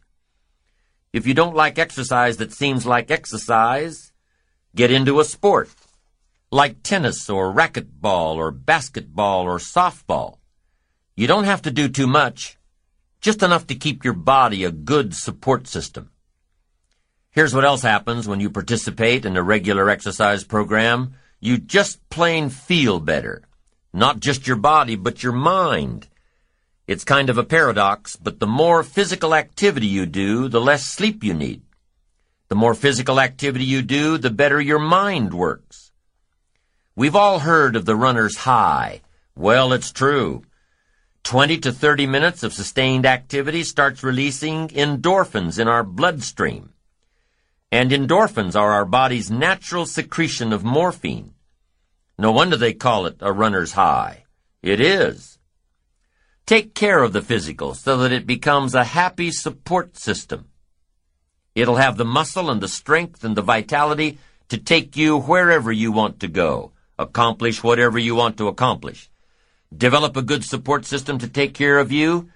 If 1.14 1.28
you 1.28 1.36
don't 1.36 1.56
like 1.56 1.78
exercise 1.78 2.38
that 2.38 2.52
seems 2.52 2.88
like 2.88 3.12
exercise, 3.12 4.12
get 4.76 4.90
into 4.90 5.20
a 5.20 5.26
sport, 5.26 5.70
like 6.52 6.82
tennis 6.82 7.30
or 7.30 7.54
racquetball 7.54 8.36
or 8.36 8.50
basketball 8.50 9.44
or 9.44 9.60
softball. 9.60 10.40
You 11.16 11.28
don't 11.28 11.44
have 11.44 11.62
to 11.62 11.72
do 11.72 11.88
too 11.88 12.08
much, 12.08 12.58
just 13.22 13.44
enough 13.44 13.68
to 13.68 13.76
keep 13.76 14.04
your 14.04 14.16
body 14.16 14.64
a 14.64 14.72
good 14.72 15.14
support 15.14 15.68
system. 15.68 16.10
Here's 17.30 17.54
what 17.54 17.64
else 17.64 17.84
happens 17.84 18.28
when 18.28 18.40
you 18.40 18.50
participate 18.50 19.24
in 19.24 19.38
a 19.38 19.44
regular 19.44 19.92
exercise 19.92 20.44
program. 20.44 21.14
You 21.40 21.60
just 21.60 22.10
plain 22.10 22.50
feel 22.50 23.00
better. 23.00 23.44
Not 23.94 24.20
just 24.20 24.48
your 24.48 24.58
body, 24.58 24.96
but 24.96 25.22
your 25.22 25.34
mind. 25.34 26.08
It's 26.86 27.06
kind 27.06 27.30
of 27.30 27.38
a 27.38 27.46
paradox, 27.46 28.18
but 28.18 28.40
the 28.40 28.48
more 28.48 28.84
physical 28.84 29.34
activity 29.34 29.88
you 29.88 30.06
do, 30.06 30.50
the 30.50 30.60
less 30.60 30.86
sleep 30.86 31.24
you 31.24 31.34
need. 31.34 31.62
The 32.50 32.56
more 32.56 32.74
physical 32.74 33.22
activity 33.22 33.64
you 33.64 33.82
do, 33.82 34.18
the 34.18 34.30
better 34.30 34.60
your 34.60 34.80
mind 34.80 35.34
works. 35.34 35.94
We've 36.94 37.16
all 37.16 37.40
heard 37.40 37.78
of 37.78 37.86
the 37.86 37.96
runner's 37.96 38.36
high. 38.36 39.02
Well, 39.34 39.72
it's 39.72 39.94
true. 39.94 40.44
20 41.24 41.58
to 41.60 41.72
30 41.72 42.06
minutes 42.06 42.44
of 42.44 42.52
sustained 42.52 43.06
activity 43.06 43.64
starts 43.64 44.04
releasing 44.04 44.68
endorphins 44.68 45.58
in 45.58 45.70
our 45.70 45.84
bloodstream. 45.84 46.74
And 47.72 47.92
endorphins 47.92 48.56
are 48.56 48.72
our 48.72 48.86
body's 48.86 49.32
natural 49.32 49.86
secretion 49.86 50.52
of 50.52 50.66
morphine. 50.66 51.34
No 52.20 52.34
wonder 52.34 52.58
they 52.58 52.74
call 52.74 53.06
it 53.06 53.16
a 53.22 53.32
runner's 53.32 53.72
high. 53.72 54.26
It 54.62 54.82
is. 54.82 55.33
Take 56.46 56.76
care 56.76 57.02
of 57.04 57.14
the 57.14 57.22
physical 57.22 57.74
so 57.74 57.98
that 57.98 58.12
it 58.12 58.28
becomes 58.28 58.76
a 58.76 58.84
happy 58.84 59.32
support 59.32 59.98
system. 59.98 60.50
It'll 61.56 61.78
have 61.78 61.98
the 61.98 62.06
muscle 62.06 62.50
and 62.50 62.60
the 62.60 62.68
strength 62.68 63.24
and 63.24 63.36
the 63.36 63.42
vitality 63.42 64.18
to 64.50 64.58
take 64.58 64.98
you 64.98 65.18
wherever 65.18 65.72
you 65.72 65.92
want 65.92 66.20
to 66.20 66.28
go, 66.28 66.72
accomplish 67.00 67.64
whatever 67.64 67.98
you 67.98 68.14
want 68.14 68.38
to 68.38 68.50
accomplish. 68.50 69.10
Develop 69.76 70.18
a 70.18 70.22
good 70.22 70.44
support 70.44 70.86
system 70.86 71.18
to 71.20 71.30
take 71.30 71.54
care 71.54 71.80
of 71.80 71.92
you, 71.92 72.30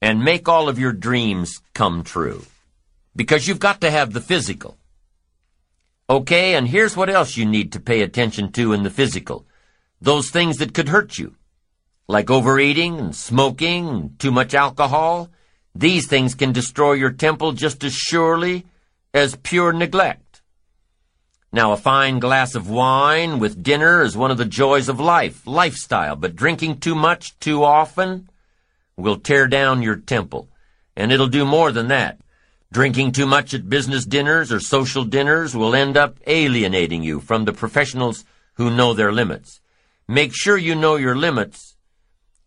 and 0.00 0.24
make 0.24 0.48
all 0.48 0.68
of 0.68 0.78
your 0.78 0.92
dreams 0.92 1.62
come 1.72 2.02
true. 2.02 2.44
Because 3.14 3.46
you've 3.46 3.60
got 3.60 3.80
to 3.82 3.90
have 3.90 4.12
the 4.12 4.20
physical. 4.20 4.76
Okay, 6.10 6.54
and 6.54 6.66
here's 6.66 6.96
what 6.96 7.08
else 7.08 7.36
you 7.36 7.46
need 7.46 7.72
to 7.72 7.80
pay 7.80 8.02
attention 8.02 8.50
to 8.52 8.72
in 8.72 8.82
the 8.82 8.90
physical. 8.90 9.46
Those 10.00 10.30
things 10.30 10.58
that 10.58 10.74
could 10.74 10.88
hurt 10.88 11.16
you. 11.16 11.36
Like 12.08 12.30
overeating 12.30 12.98
and 12.98 13.14
smoking 13.14 13.88
and 13.88 14.18
too 14.18 14.30
much 14.30 14.54
alcohol. 14.54 15.30
These 15.74 16.06
things 16.06 16.34
can 16.34 16.52
destroy 16.52 16.92
your 16.92 17.12
temple 17.12 17.52
just 17.52 17.84
as 17.84 17.94
surely 17.94 18.66
as 19.14 19.36
pure 19.36 19.72
neglect. 19.72 20.42
Now, 21.52 21.72
a 21.72 21.76
fine 21.76 22.18
glass 22.18 22.54
of 22.54 22.70
wine 22.70 23.38
with 23.38 23.62
dinner 23.62 24.02
is 24.02 24.16
one 24.16 24.30
of 24.30 24.38
the 24.38 24.46
joys 24.46 24.88
of 24.88 24.98
life, 24.98 25.46
lifestyle, 25.46 26.16
but 26.16 26.34
drinking 26.34 26.80
too 26.80 26.94
much 26.94 27.38
too 27.40 27.62
often 27.62 28.30
will 28.96 29.18
tear 29.18 29.46
down 29.46 29.82
your 29.82 29.96
temple. 29.96 30.48
And 30.96 31.12
it'll 31.12 31.28
do 31.28 31.44
more 31.44 31.70
than 31.70 31.88
that. 31.88 32.20
Drinking 32.72 33.12
too 33.12 33.26
much 33.26 33.52
at 33.52 33.68
business 33.68 34.06
dinners 34.06 34.50
or 34.50 34.60
social 34.60 35.04
dinners 35.04 35.54
will 35.54 35.74
end 35.74 35.98
up 35.98 36.16
alienating 36.26 37.02
you 37.02 37.20
from 37.20 37.44
the 37.44 37.52
professionals 37.52 38.24
who 38.54 38.74
know 38.74 38.94
their 38.94 39.12
limits. 39.12 39.60
Make 40.08 40.32
sure 40.34 40.56
you 40.56 40.74
know 40.74 40.96
your 40.96 41.14
limits. 41.14 41.71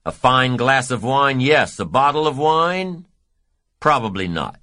A 0.07 0.11
fine 0.11 0.55
glass 0.55 0.91
of 0.91 1.03
wine, 1.03 1.39
yes. 1.39 1.79
A 1.79 1.85
bottle 1.85 2.27
of 2.27 2.37
wine? 2.37 3.07
Probably 3.79 4.27
not. 4.27 4.59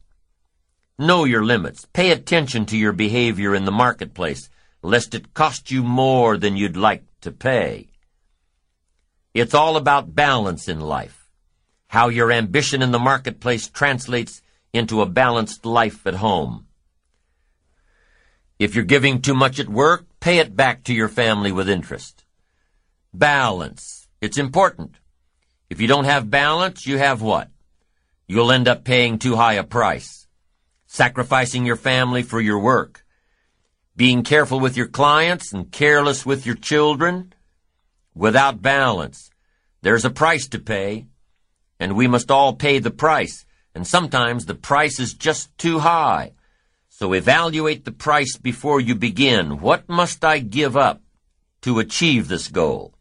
Know 1.00 1.24
your 1.24 1.44
limits. 1.44 1.84
Pay 1.92 2.12
attention 2.12 2.64
to 2.66 2.76
your 2.76 2.92
behavior 2.92 3.52
in 3.52 3.64
the 3.64 3.72
marketplace, 3.72 4.48
lest 4.82 5.16
it 5.16 5.34
cost 5.34 5.72
you 5.72 5.82
more 5.82 6.36
than 6.36 6.56
you'd 6.56 6.76
like 6.76 7.02
to 7.22 7.32
pay. 7.32 7.88
It's 9.34 9.52
all 9.52 9.76
about 9.76 10.14
balance 10.14 10.68
in 10.68 10.78
life. 10.78 11.28
How 11.88 12.08
your 12.08 12.30
ambition 12.30 12.80
in 12.80 12.92
the 12.92 13.00
marketplace 13.00 13.68
translates 13.68 14.42
into 14.72 15.02
a 15.02 15.06
balanced 15.06 15.66
life 15.66 16.06
at 16.06 16.14
home. 16.14 16.66
If 18.60 18.76
you're 18.76 18.84
giving 18.84 19.20
too 19.20 19.34
much 19.34 19.58
at 19.58 19.68
work, 19.68 20.06
pay 20.20 20.38
it 20.38 20.54
back 20.54 20.84
to 20.84 20.94
your 20.94 21.08
family 21.08 21.50
with 21.50 21.68
interest. 21.68 22.24
Balance. 23.12 24.06
It's 24.20 24.38
important. 24.38 24.98
If 25.72 25.80
you 25.80 25.88
don't 25.88 26.04
have 26.04 26.28
balance, 26.28 26.86
you 26.86 26.98
have 26.98 27.22
what? 27.22 27.48
You'll 28.26 28.52
end 28.52 28.68
up 28.68 28.84
paying 28.84 29.18
too 29.18 29.36
high 29.36 29.54
a 29.54 29.64
price. 29.64 30.28
Sacrificing 30.84 31.64
your 31.64 31.76
family 31.76 32.22
for 32.22 32.42
your 32.42 32.58
work. 32.58 33.06
Being 33.96 34.22
careful 34.22 34.60
with 34.60 34.76
your 34.76 34.88
clients 34.88 35.54
and 35.54 35.72
careless 35.72 36.26
with 36.26 36.44
your 36.44 36.56
children. 36.56 37.32
Without 38.14 38.60
balance. 38.60 39.30
There's 39.80 40.04
a 40.04 40.10
price 40.10 40.46
to 40.48 40.58
pay. 40.58 41.06
And 41.80 41.96
we 41.96 42.06
must 42.06 42.30
all 42.30 42.52
pay 42.52 42.78
the 42.78 42.90
price 42.90 43.46
and 43.74 43.86
sometimes 43.86 44.44
the 44.44 44.54
price 44.54 45.00
is 45.00 45.14
just 45.14 45.56
too 45.56 45.78
high. 45.78 46.32
So 46.90 47.14
evaluate 47.14 47.86
the 47.86 47.92
price 47.92 48.36
before 48.36 48.78
you 48.78 48.94
begin. 48.94 49.58
What 49.62 49.88
must 49.88 50.22
I 50.22 50.38
give 50.40 50.76
up 50.76 51.00
to 51.62 51.78
achieve 51.78 52.28
this 52.28 52.48
goal? 52.48 52.92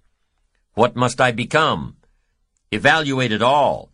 What 0.74 0.96
must 0.96 1.20
I 1.20 1.34
become? 1.34 1.98
Evaluate 2.72 3.32
it 3.32 3.42
all. 3.42 3.90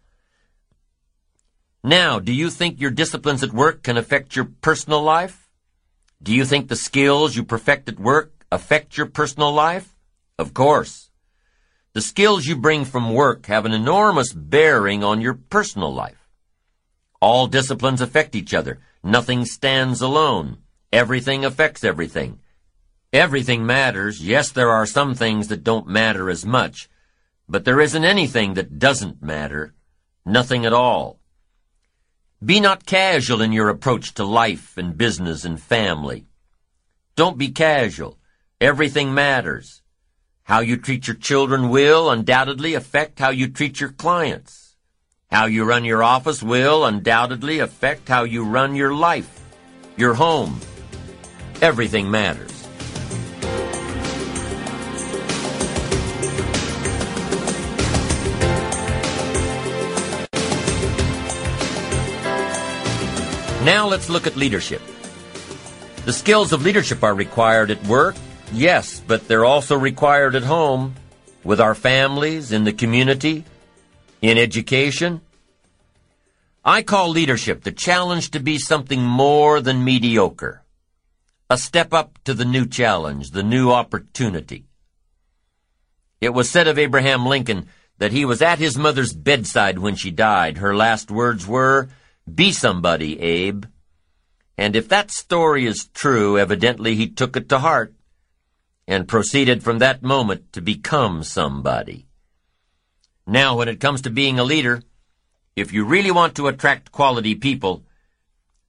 Now, 1.83 2.19
do 2.19 2.31
you 2.31 2.49
think 2.49 2.79
your 2.79 2.92
disciplines 2.92 3.43
at 3.43 3.53
work 3.53 3.81
can 3.81 3.97
affect 3.97 4.35
your 4.35 4.45
personal 4.45 5.01
life? 5.01 5.49
Do 6.22 6.33
you 6.33 6.45
think 6.45 6.67
the 6.67 6.76
skills 6.76 7.35
you 7.35 7.43
perfect 7.43 7.90
at 7.90 7.99
work 7.99 8.45
affect 8.51 8.97
your 8.97 9.08
personal 9.08 9.51
life? 9.51 9.95
Of 10.38 10.53
course. 10.53 11.10
The 11.93 12.01
skills 12.01 12.45
you 12.45 12.56
bring 12.56 12.85
from 12.85 13.13
work 13.13 13.47
have 13.47 13.65
an 13.65 13.74
enormous 13.74 14.31
bearing 14.31 15.03
on 15.03 15.22
your 15.22 15.33
personal 15.33 15.92
life. 15.93 16.27
All 17.19 17.47
disciplines 17.47 18.01
affect 18.01 18.35
each 18.35 18.53
other. 18.53 18.79
Nothing 19.03 19.45
stands 19.45 20.01
alone. 20.01 20.58
Everything 20.93 21.43
affects 21.43 21.83
everything. 21.83 22.40
Everything 23.11 23.65
matters. 23.65 24.24
Yes, 24.24 24.51
there 24.51 24.69
are 24.69 24.85
some 24.85 25.15
things 25.15 25.47
that 25.47 25.63
don't 25.63 25.88
matter 25.88 26.29
as 26.29 26.45
much, 26.45 26.90
but 27.49 27.65
there 27.65 27.80
isn't 27.80 28.03
anything 28.03 28.56
that 28.56 28.80
doesn't 28.80 29.22
matter. 29.22 29.74
Nothing 30.26 30.65
at 30.65 30.74
all. 30.74 31.19
Be 32.44 32.60
not 32.60 32.85
casual 32.85 33.42
in 33.42 33.51
your 33.51 33.69
approach 33.69 34.13
to 34.15 34.24
life 34.24 34.78
and 34.78 34.97
business 34.97 35.46
and 35.46 35.60
family. 35.60 36.28
Don't 37.15 37.38
be 37.38 37.49
casual. 37.49 38.19
Everything 38.62 39.13
matters. 39.13 39.81
How 40.44 40.60
you 40.60 40.78
treat 40.78 41.08
your 41.08 41.15
children 41.15 41.69
will 41.69 42.10
undoubtedly 42.10 42.74
affect 42.74 43.19
how 43.19 43.31
you 43.31 43.47
treat 43.47 43.80
your 43.80 43.90
clients. 43.90 44.76
How 45.30 45.46
you 45.46 45.65
run 45.65 45.83
your 45.83 46.03
office 46.03 46.42
will 46.42 46.85
undoubtedly 46.85 47.60
affect 47.60 48.08
how 48.08 48.24
you 48.24 48.46
run 48.46 48.76
your 48.76 48.94
life, 48.94 49.42
your 49.97 50.13
home. 50.13 50.60
Everything 51.62 52.10
matters. 52.10 52.57
Now 63.67 63.85
let's 63.85 64.10
look 64.10 64.26
at 64.26 64.38
leadership. 64.38 64.82
The 66.06 66.14
skills 66.14 66.53
of 66.53 66.62
leadership 66.62 67.03
are 67.03 67.14
required 67.14 67.69
at 67.69 67.83
work, 67.83 68.16
yes, 68.53 69.01
but 69.06 69.28
they're 69.28 69.44
also 69.44 69.78
required 69.78 70.35
at 70.35 70.44
home, 70.44 70.96
with 71.44 71.60
our 71.60 71.76
families, 71.76 72.53
in 72.53 72.64
the 72.64 72.72
community, 72.72 73.44
in 74.22 74.38
education. 74.38 75.19
I 76.64 76.82
call 76.82 77.10
leadership 77.10 77.66
the 77.66 77.74
challenge 77.74 78.32
to 78.32 78.40
be 78.40 78.58
something 78.58 79.03
more 79.03 79.60
than 79.60 79.83
mediocre. 79.83 80.64
A 81.50 81.58
step 81.58 81.94
up 81.94 82.19
to 82.24 82.33
the 82.33 82.46
new 82.46 82.66
challenge, 82.66 83.32
the 83.32 83.44
new 83.44 83.74
opportunity. 83.74 84.64
It 86.22 86.33
was 86.33 86.50
said 86.50 86.69
of 86.69 86.80
Abraham 86.80 87.26
Lincoln 87.26 87.67
that 87.98 88.14
he 88.14 88.24
was 88.24 88.42
at 88.42 88.60
his 88.60 88.78
mother's 88.78 89.12
bedside 89.12 89.78
when 89.78 89.96
she 89.96 90.10
died. 90.10 90.60
Her 90.60 90.74
last 90.74 91.12
words 91.12 91.46
were, 91.46 91.90
Be 92.33 92.51
somebody, 92.51 93.19
Abe. 93.19 93.65
And 94.58 94.76
if 94.76 94.90
that 94.90 95.11
story 95.11 95.65
is 95.65 95.90
true, 95.93 96.38
evidently 96.38 96.95
he 96.95 97.08
took 97.08 97.38
it 97.38 97.47
to 97.49 97.60
heart 97.60 97.93
and 98.88 99.08
proceeded 99.08 99.63
from 99.63 99.79
that 99.79 100.01
moment 100.01 100.51
to 100.53 100.61
become 100.61 101.24
somebody. 101.24 102.08
Now, 103.26 103.58
when 103.58 103.67
it 103.67 103.79
comes 103.79 104.01
to 104.03 104.10
being 104.10 104.40
a 104.40 104.43
leader, 104.43 104.81
if 105.56 105.74
you 105.74 105.85
really 105.85 106.11
want 106.11 106.35
to 106.35 106.47
attract 106.47 106.92
quality 106.92 107.35
people, 107.35 107.83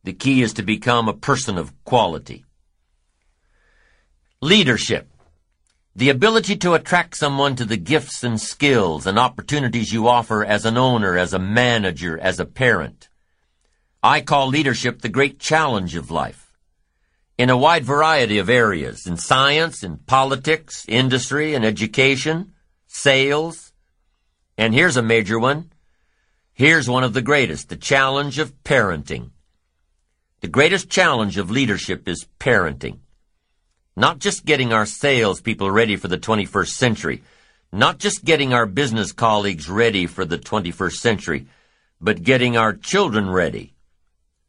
the 0.05 0.13
key 0.13 0.43
is 0.43 0.55
to 0.55 0.63
become 0.63 1.09
a 1.09 1.13
person 1.13 1.59
of 1.59 1.73
quality. 1.85 2.45
Leadership. 4.41 5.09
The 5.95 6.11
ability 6.11 6.57
to 6.59 6.75
attract 6.75 7.17
someone 7.17 7.57
to 7.57 7.65
the 7.65 7.77
gifts 7.77 8.23
and 8.23 8.41
skills 8.41 9.07
and 9.07 9.19
opportunities 9.19 9.93
you 9.93 10.09
offer 10.09 10.45
as 10.45 10.65
an 10.65 10.77
owner, 10.77 11.17
as 11.17 11.33
a 11.33 11.39
manager, 11.39 12.19
as 12.19 12.39
a 12.39 12.45
parent. 12.45 13.09
I 14.03 14.21
call 14.21 14.47
leadership 14.47 15.03
the 15.03 15.09
great 15.09 15.41
challenge 15.41 15.97
of 15.97 16.13
life. 16.13 16.53
In 17.37 17.51
a 17.51 17.57
wide 17.57 17.85
variety 17.85 18.39
of 18.39 18.49
areas, 18.49 19.09
in 19.09 19.17
science, 19.17 19.83
in 19.83 19.97
politics, 19.97 20.85
industry, 20.87 21.55
and 21.55 21.65
education, 21.65 22.53
sales, 22.87 23.73
and 24.57 24.73
here's 24.73 24.97
a 24.97 25.03
major 25.03 25.37
one. 25.37 25.73
Here's 26.53 26.89
one 26.89 27.03
of 27.03 27.13
the 27.13 27.23
greatest, 27.23 27.71
the 27.71 27.77
challenge 27.77 28.39
of 28.39 28.63
parenting. 28.63 29.31
The 30.43 30.49
greatest 30.49 30.89
challenge 30.89 31.37
of 31.37 31.51
leadership 31.51 32.07
is 32.07 32.29
parenting. 32.39 32.99
Not 33.97 34.21
just 34.21 34.45
getting 34.45 34.73
our 34.73 34.87
salespeople 34.87 35.73
ready 35.73 35.97
for 35.97 36.07
the 36.07 36.19
21st 36.19 36.71
century, 36.71 37.23
not 37.73 37.99
just 37.99 38.25
getting 38.25 38.53
our 38.53 38.67
business 38.67 39.11
colleagues 39.11 39.69
ready 39.69 40.07
for 40.07 40.25
the 40.25 40.39
21st 40.39 40.99
century, 40.99 41.47
but 42.01 42.23
getting 42.23 42.57
our 42.57 42.75
children 42.75 43.29
ready 43.29 43.75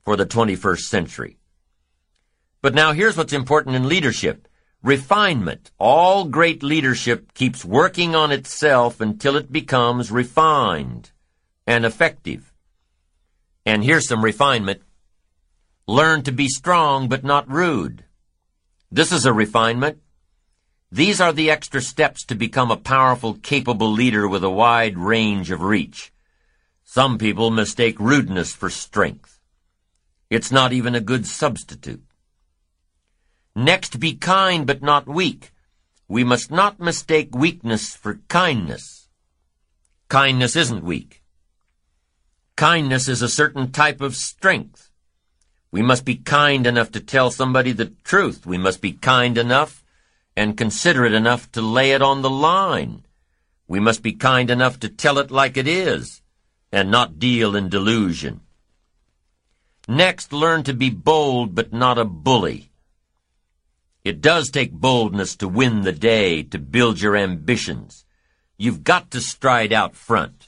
for 0.03 0.15
the 0.15 0.25
21st 0.25 0.81
century. 0.81 1.37
But 2.61 2.73
now 2.73 2.91
here's 2.91 3.15
what's 3.15 3.33
important 3.33 3.75
in 3.75 3.87
leadership. 3.87 4.47
Refinement. 4.81 5.71
All 5.77 6.25
great 6.25 6.63
leadership 6.63 7.33
keeps 7.33 7.65
working 7.65 8.15
on 8.15 8.31
itself 8.31 9.01
until 9.01 9.35
it 9.35 9.51
becomes 9.51 10.11
refined 10.11 11.11
and 11.67 11.85
effective. 11.85 12.53
And 13.65 13.83
here's 13.83 14.07
some 14.07 14.23
refinement. 14.23 14.81
Learn 15.87 16.23
to 16.23 16.31
be 16.31 16.47
strong 16.47 17.09
but 17.09 17.23
not 17.23 17.49
rude. 17.49 18.05
This 18.91 19.11
is 19.11 19.25
a 19.25 19.33
refinement. 19.33 19.99
These 20.91 21.21
are 21.21 21.33
the 21.33 21.51
extra 21.51 21.81
steps 21.81 22.25
to 22.25 22.35
become 22.35 22.71
a 22.71 22.77
powerful, 22.77 23.35
capable 23.35 23.91
leader 23.91 24.27
with 24.27 24.43
a 24.43 24.49
wide 24.49 24.97
range 24.97 25.51
of 25.51 25.61
reach. 25.61 26.11
Some 26.83 27.17
people 27.17 27.51
mistake 27.51 27.99
rudeness 27.99 28.51
for 28.53 28.69
strength. 28.69 29.38
It's 30.29 30.51
not 30.51 30.73
even 30.73 30.93
a 30.93 31.01
good 31.01 31.25
substitute. 31.25 32.03
Next, 33.55 33.99
be 33.99 34.13
kind 34.13 34.67
but 34.67 34.83
not 34.83 35.07
weak. 35.07 35.51
We 36.07 36.23
must 36.23 36.51
not 36.51 36.79
mistake 36.79 37.35
weakness 37.35 37.95
for 37.95 38.21
kindness. 38.27 39.07
Kindness 40.07 40.55
isn't 40.55 40.83
weak. 40.83 41.23
Kindness 42.55 43.07
is 43.07 43.21
a 43.21 43.29
certain 43.29 43.71
type 43.71 44.01
of 44.01 44.15
strength. 44.15 44.91
We 45.71 45.81
must 45.81 46.05
be 46.05 46.15
kind 46.15 46.67
enough 46.67 46.91
to 46.91 46.99
tell 46.99 47.31
somebody 47.31 47.71
the 47.71 47.93
truth. 48.03 48.45
We 48.45 48.57
must 48.57 48.81
be 48.81 48.93
kind 48.93 49.37
enough 49.37 49.83
and 50.35 50.57
considerate 50.57 51.13
enough 51.13 51.51
to 51.53 51.61
lay 51.61 51.91
it 51.91 52.01
on 52.01 52.21
the 52.21 52.29
line. 52.29 53.03
We 53.67 53.79
must 53.79 54.03
be 54.03 54.13
kind 54.13 54.49
enough 54.49 54.79
to 54.79 54.89
tell 54.89 55.19
it 55.19 55.31
like 55.31 55.57
it 55.57 55.67
is, 55.67 56.21
and 56.71 56.89
not 56.89 57.19
deal 57.19 57.55
in 57.55 57.69
delusion. 57.69 58.41
Next, 59.89 60.31
learn 60.31 60.61
to 60.65 60.73
be 60.75 60.91
bold 60.91 61.55
but 61.55 61.73
not 61.73 61.97
a 61.97 62.05
bully. 62.05 62.69
It 64.03 64.21
does 64.21 64.51
take 64.51 64.71
boldness 64.71 65.35
to 65.37 65.47
win 65.47 65.81
the 65.81 65.91
day, 65.91 66.43
to 66.43 66.59
build 66.59 67.01
your 67.01 67.17
ambitions. 67.17 68.05
You've 68.55 68.83
got 68.83 69.09
to 69.09 69.19
stride 69.19 69.73
out 69.73 69.95
front. 69.95 70.47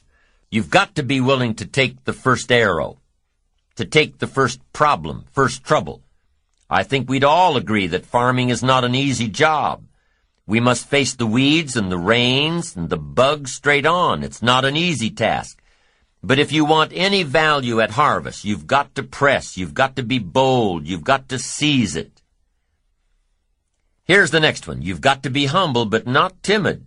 You've 0.52 0.70
got 0.70 0.94
to 0.94 1.02
be 1.02 1.20
willing 1.20 1.56
to 1.56 1.66
take 1.66 2.04
the 2.04 2.14
first 2.14 2.52
arrow, 2.52 3.00
to 3.78 3.84
take 3.84 4.20
the 4.20 4.28
first 4.28 4.60
problem, 4.74 5.26
first 5.32 5.64
trouble. 5.64 6.04
I 6.70 6.84
think 6.84 7.10
we'd 7.10 7.24
all 7.24 7.58
agree 7.58 7.88
that 7.88 8.06
farming 8.06 8.50
is 8.50 8.62
not 8.62 8.84
an 8.84 8.94
easy 8.94 9.28
job. 9.28 9.84
We 10.46 10.60
must 10.60 10.86
face 10.86 11.16
the 11.16 11.26
weeds 11.26 11.76
and 11.76 11.92
the 11.92 11.98
rains 11.98 12.76
and 12.76 12.92
the 12.92 12.98
bugs 12.98 13.54
straight 13.56 13.88
on. 13.88 14.22
It's 14.22 14.44
not 14.44 14.66
an 14.66 14.76
easy 14.76 15.10
task. 15.10 15.61
But 16.24 16.38
if 16.38 16.52
you 16.52 16.66
want 16.66 16.92
any 16.94 17.24
value 17.24 17.82
at 17.82 17.92
harvest, 17.92 18.46
you've 18.46 18.68
got 18.68 18.94
to 18.96 19.04
press, 19.04 19.58
you've 19.58 19.74
got 19.74 19.96
to 19.96 20.04
be 20.04 20.20
bold, 20.20 20.88
you've 20.88 21.04
got 21.04 21.30
to 21.30 21.40
seize 21.40 21.96
it. 21.96 22.22
Here's 24.04 24.32
the 24.32 24.40
next 24.40 24.68
one. 24.68 24.82
You've 24.82 25.02
got 25.02 25.24
to 25.24 25.30
be 25.30 25.46
humble, 25.46 25.86
but 25.86 26.06
not 26.06 26.44
timid. 26.44 26.86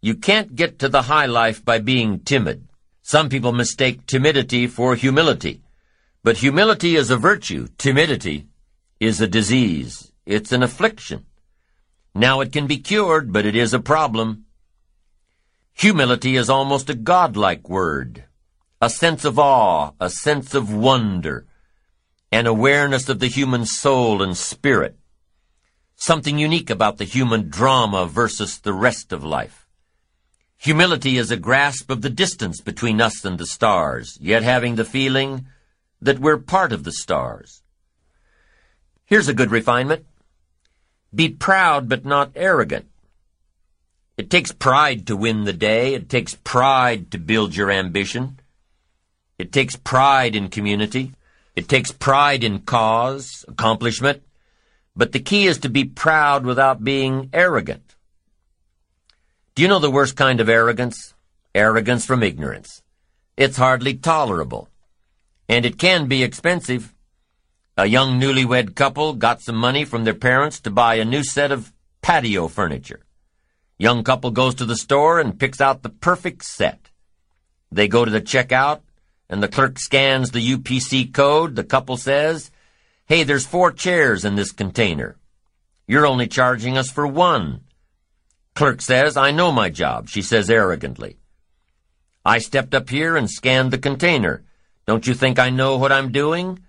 You 0.00 0.14
can't 0.14 0.54
get 0.54 0.78
to 0.78 0.88
the 0.88 1.02
high 1.02 1.26
life 1.26 1.64
by 1.64 1.78
being 1.78 2.20
timid. 2.20 2.68
Some 3.02 3.28
people 3.28 3.52
mistake 3.52 4.06
timidity 4.06 4.66
for 4.66 4.94
humility. 4.94 5.62
But 6.22 6.38
humility 6.38 6.96
is 6.96 7.10
a 7.10 7.16
virtue. 7.16 7.68
Timidity 7.78 8.46
is 9.00 9.20
a 9.20 9.26
disease. 9.26 10.12
It's 10.24 10.52
an 10.52 10.62
affliction. 10.62 11.26
Now 12.14 12.40
it 12.40 12.52
can 12.52 12.66
be 12.66 12.78
cured, 12.78 13.32
but 13.32 13.44
it 13.44 13.56
is 13.56 13.74
a 13.74 13.80
problem. 13.80 14.43
Humility 15.74 16.36
is 16.36 16.48
almost 16.48 16.88
a 16.88 16.94
godlike 16.94 17.68
word. 17.68 18.24
A 18.80 18.88
sense 18.88 19.24
of 19.24 19.38
awe, 19.38 19.92
a 20.00 20.08
sense 20.08 20.54
of 20.54 20.72
wonder, 20.72 21.46
an 22.30 22.46
awareness 22.46 23.08
of 23.08 23.18
the 23.18 23.26
human 23.26 23.66
soul 23.66 24.22
and 24.22 24.36
spirit. 24.36 24.96
Something 25.96 26.38
unique 26.38 26.70
about 26.70 26.98
the 26.98 27.04
human 27.04 27.48
drama 27.48 28.06
versus 28.06 28.58
the 28.58 28.72
rest 28.72 29.12
of 29.12 29.24
life. 29.24 29.66
Humility 30.58 31.18
is 31.18 31.30
a 31.30 31.36
grasp 31.36 31.90
of 31.90 32.02
the 32.02 32.10
distance 32.10 32.60
between 32.60 33.00
us 33.00 33.24
and 33.24 33.38
the 33.38 33.46
stars, 33.46 34.16
yet 34.20 34.42
having 34.42 34.76
the 34.76 34.84
feeling 34.84 35.46
that 36.00 36.18
we're 36.18 36.38
part 36.38 36.72
of 36.72 36.84
the 36.84 36.92
stars. 36.92 37.62
Here's 39.04 39.28
a 39.28 39.34
good 39.34 39.50
refinement. 39.50 40.06
Be 41.14 41.28
proud 41.28 41.88
but 41.88 42.04
not 42.04 42.32
arrogant. 42.34 42.86
It 44.16 44.30
takes 44.30 44.52
pride 44.52 45.08
to 45.08 45.16
win 45.16 45.44
the 45.44 45.52
day. 45.52 45.94
It 45.94 46.08
takes 46.08 46.36
pride 46.36 47.10
to 47.10 47.18
build 47.18 47.56
your 47.56 47.70
ambition. 47.70 48.38
It 49.38 49.52
takes 49.52 49.74
pride 49.74 50.36
in 50.36 50.48
community. 50.48 51.12
It 51.56 51.68
takes 51.68 51.90
pride 51.90 52.44
in 52.44 52.60
cause, 52.60 53.44
accomplishment. 53.48 54.22
But 54.94 55.10
the 55.10 55.18
key 55.18 55.46
is 55.46 55.58
to 55.58 55.68
be 55.68 55.84
proud 55.84 56.46
without 56.46 56.84
being 56.84 57.30
arrogant. 57.32 57.96
Do 59.56 59.62
you 59.62 59.68
know 59.68 59.80
the 59.80 59.90
worst 59.90 60.16
kind 60.16 60.40
of 60.40 60.48
arrogance? 60.48 61.14
Arrogance 61.52 62.06
from 62.06 62.22
ignorance. 62.22 62.82
It's 63.36 63.56
hardly 63.56 63.94
tolerable. 63.94 64.68
And 65.48 65.66
it 65.66 65.78
can 65.78 66.06
be 66.06 66.22
expensive. 66.22 66.94
A 67.76 67.86
young 67.86 68.20
newlywed 68.20 68.76
couple 68.76 69.14
got 69.14 69.42
some 69.42 69.56
money 69.56 69.84
from 69.84 70.04
their 70.04 70.14
parents 70.14 70.60
to 70.60 70.70
buy 70.70 70.96
a 70.96 71.04
new 71.04 71.24
set 71.24 71.50
of 71.50 71.72
patio 72.00 72.46
furniture. 72.46 73.00
Young 73.78 74.04
couple 74.04 74.30
goes 74.30 74.54
to 74.56 74.64
the 74.64 74.76
store 74.76 75.18
and 75.18 75.38
picks 75.38 75.60
out 75.60 75.82
the 75.82 75.88
perfect 75.88 76.44
set. 76.44 76.90
They 77.72 77.88
go 77.88 78.04
to 78.04 78.10
the 78.10 78.20
checkout, 78.20 78.80
and 79.28 79.42
the 79.42 79.48
clerk 79.48 79.78
scans 79.78 80.30
the 80.30 80.56
UPC 80.56 81.12
code. 81.12 81.56
The 81.56 81.64
couple 81.64 81.96
says, 81.96 82.52
Hey, 83.06 83.24
there's 83.24 83.46
four 83.46 83.72
chairs 83.72 84.24
in 84.24 84.36
this 84.36 84.52
container. 84.52 85.16
You're 85.86 86.06
only 86.06 86.28
charging 86.28 86.78
us 86.78 86.90
for 86.90 87.06
one. 87.06 87.62
Clerk 88.54 88.80
says, 88.80 89.16
I 89.16 89.32
know 89.32 89.50
my 89.50 89.68
job, 89.68 90.08
she 90.08 90.22
says 90.22 90.48
arrogantly. 90.48 91.18
I 92.24 92.38
stepped 92.38 92.74
up 92.74 92.88
here 92.88 93.16
and 93.16 93.28
scanned 93.28 93.72
the 93.72 93.78
container. 93.78 94.44
Don't 94.86 95.06
you 95.06 95.14
think 95.14 95.38
I 95.38 95.50
know 95.50 95.76
what 95.76 95.92
I'm 95.92 96.12
doing? 96.12 96.60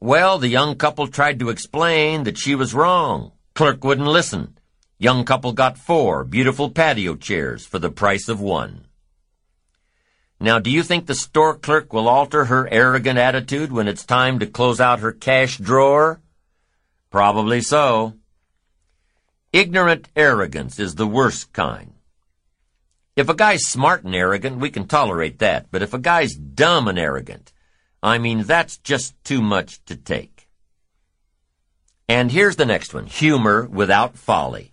Well, 0.00 0.38
the 0.38 0.48
young 0.48 0.76
couple 0.76 1.06
tried 1.06 1.38
to 1.40 1.50
explain 1.50 2.24
that 2.24 2.38
she 2.38 2.54
was 2.54 2.74
wrong. 2.74 3.32
Clerk 3.54 3.84
wouldn't 3.84 4.08
listen. 4.08 4.56
Young 4.98 5.26
couple 5.26 5.52
got 5.52 5.76
four 5.76 6.24
beautiful 6.24 6.70
patio 6.70 7.16
chairs 7.16 7.66
for 7.66 7.78
the 7.78 7.90
price 7.90 8.30
of 8.30 8.40
one. 8.40 8.86
Now, 10.40 10.58
do 10.58 10.70
you 10.70 10.82
think 10.82 11.04
the 11.06 11.14
store 11.14 11.54
clerk 11.54 11.92
will 11.92 12.08
alter 12.08 12.46
her 12.46 12.66
arrogant 12.70 13.18
attitude 13.18 13.72
when 13.72 13.88
it's 13.88 14.06
time 14.06 14.38
to 14.38 14.46
close 14.46 14.80
out 14.80 15.00
her 15.00 15.12
cash 15.12 15.58
drawer? 15.58 16.22
Probably 17.10 17.60
so. 17.60 18.14
Ignorant 19.52 20.08
arrogance 20.16 20.78
is 20.78 20.94
the 20.94 21.06
worst 21.06 21.52
kind. 21.52 21.92
If 23.16 23.28
a 23.28 23.34
guy's 23.34 23.66
smart 23.66 24.04
and 24.04 24.14
arrogant, 24.14 24.58
we 24.58 24.70
can 24.70 24.86
tolerate 24.86 25.40
that. 25.40 25.70
But 25.70 25.82
if 25.82 25.92
a 25.92 25.98
guy's 25.98 26.34
dumb 26.34 26.88
and 26.88 26.98
arrogant, 26.98 27.52
I 28.02 28.16
mean, 28.16 28.44
that's 28.44 28.78
just 28.78 29.14
too 29.24 29.42
much 29.42 29.84
to 29.86 29.96
take. 29.96 30.48
And 32.08 32.30
here's 32.30 32.56
the 32.56 32.66
next 32.66 32.94
one. 32.94 33.06
Humor 33.06 33.66
without 33.66 34.16
folly. 34.16 34.72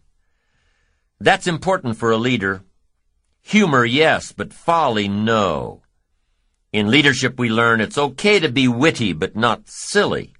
That's 1.23 1.47
important 1.47 1.95
for 1.95 2.11
a 2.11 2.17
leader. 2.17 2.65
Humor, 3.43 3.85
yes, 3.85 4.33
but 4.33 4.51
folly, 4.51 5.07
no. 5.07 5.81
In 6.73 6.91
leadership, 6.91 7.39
we 7.39 7.47
learn 7.47 7.79
it's 7.79 7.97
okay 7.97 8.41
to 8.41 8.49
be 8.51 8.67
witty, 8.67 9.13
but 9.13 9.33
not 9.33 9.61
silly. 9.69 10.33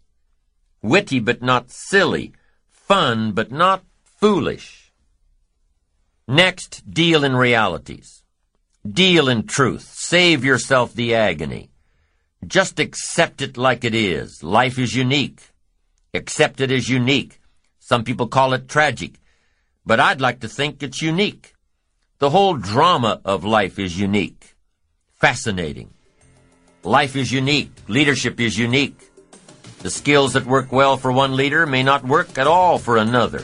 Witty, 0.82 1.22
but 1.22 1.42
not 1.42 1.72
silly. 1.72 2.34
Fun, 2.68 3.32
but 3.32 3.50
not 3.50 3.86
foolish. 4.04 4.92
Next, 6.28 6.84
deal 6.92 7.24
in 7.24 7.34
realities. 7.34 8.22
Deal 8.86 9.30
in 9.30 9.48
truth. 9.48 9.90
Save 9.96 10.44
yourself 10.44 10.94
the 10.94 11.16
agony. 11.16 11.72
Just 12.46 12.78
accept 12.78 13.42
it 13.42 13.56
like 13.56 13.86
it 13.86 13.96
is. 13.96 14.44
Life 14.44 14.78
is 14.78 14.98
unique. 14.98 15.40
Accept 16.14 16.60
it 16.60 16.72
as 16.72 16.90
unique. 16.90 17.40
Some 17.80 18.04
people 18.04 18.28
call 18.28 18.52
it 18.52 18.68
tragic. 18.68 19.14
But 19.86 20.00
I'd 20.00 20.22
like 20.22 20.40
to 20.42 20.48
think 20.48 20.82
it's 20.82 21.02
unique. 21.02 21.54
The 22.20 22.30
whole 22.30 22.56
drama 22.56 23.22
of 23.26 23.44
life 23.44 23.80
is 23.80 24.00
unique. 24.00 24.56
Fascinating. 25.14 25.94
Life 26.84 27.16
is 27.16 27.32
unique. 27.32 27.72
Leadership 27.88 28.40
is 28.40 28.58
unique. 28.58 29.10
The 29.80 29.90
skills 29.90 30.34
that 30.34 30.46
work 30.46 30.72
well 30.72 30.98
for 30.98 31.12
one 31.12 31.36
leader 31.36 31.66
may 31.66 31.84
not 31.84 32.06
work 32.06 32.38
at 32.38 32.48
all 32.48 32.78
for 32.78 32.98
another 32.98 33.44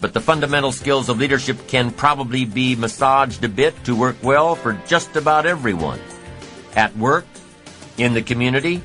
but 0.00 0.14
the 0.14 0.20
fundamental 0.20 0.72
skills 0.72 1.08
of 1.08 1.18
leadership 1.18 1.56
can 1.66 1.90
probably 1.90 2.44
be 2.44 2.76
massaged 2.76 3.42
a 3.44 3.48
bit 3.48 3.74
to 3.84 3.96
work 3.96 4.16
well 4.22 4.54
for 4.54 4.74
just 4.86 5.16
about 5.16 5.46
everyone. 5.46 6.00
At 6.76 6.96
work, 6.96 7.26
in 7.96 8.14
the 8.14 8.22
community, 8.22 8.80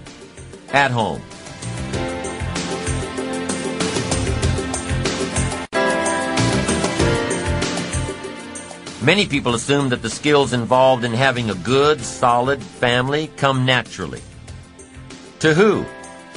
at 0.71 0.89
home. 0.91 1.21
Many 9.03 9.27
people 9.27 9.53
assume 9.53 9.89
that 9.89 10.01
the 10.01 10.09
skills 10.09 10.53
involved 10.53 11.03
in 11.03 11.13
having 11.13 11.49
a 11.49 11.55
good, 11.55 12.01
solid 12.01 12.63
family 12.63 13.27
come 13.37 13.65
naturally. 13.65 14.21
To 15.39 15.53
who? 15.53 15.85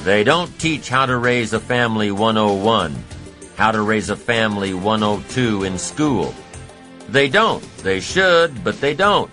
They 0.03 0.23
don't 0.23 0.59
teach 0.59 0.89
how 0.89 1.05
to 1.05 1.17
raise 1.17 1.53
a 1.53 1.59
family 1.59 2.11
101 2.11 3.03
how 3.57 3.71
to 3.71 3.81
Raise 3.81 4.11
a 4.11 4.15
Family 4.15 4.75
102 4.75 5.63
in 5.63 5.79
school. 5.79 6.33
They 7.09 7.27
don't. 7.27 7.63
They 7.77 7.99
should, 7.99 8.63
but 8.63 8.79
they 8.79 8.93
don't. 8.93 9.31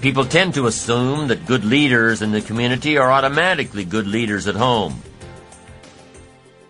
People 0.00 0.24
tend 0.24 0.54
to 0.54 0.66
assume 0.66 1.28
that 1.28 1.44
good 1.44 1.62
leaders 1.62 2.22
in 2.22 2.32
the 2.32 2.40
community 2.40 2.96
are 2.96 3.12
automatically 3.12 3.84
good 3.84 4.06
leaders 4.06 4.48
at 4.48 4.54
home. 4.54 5.02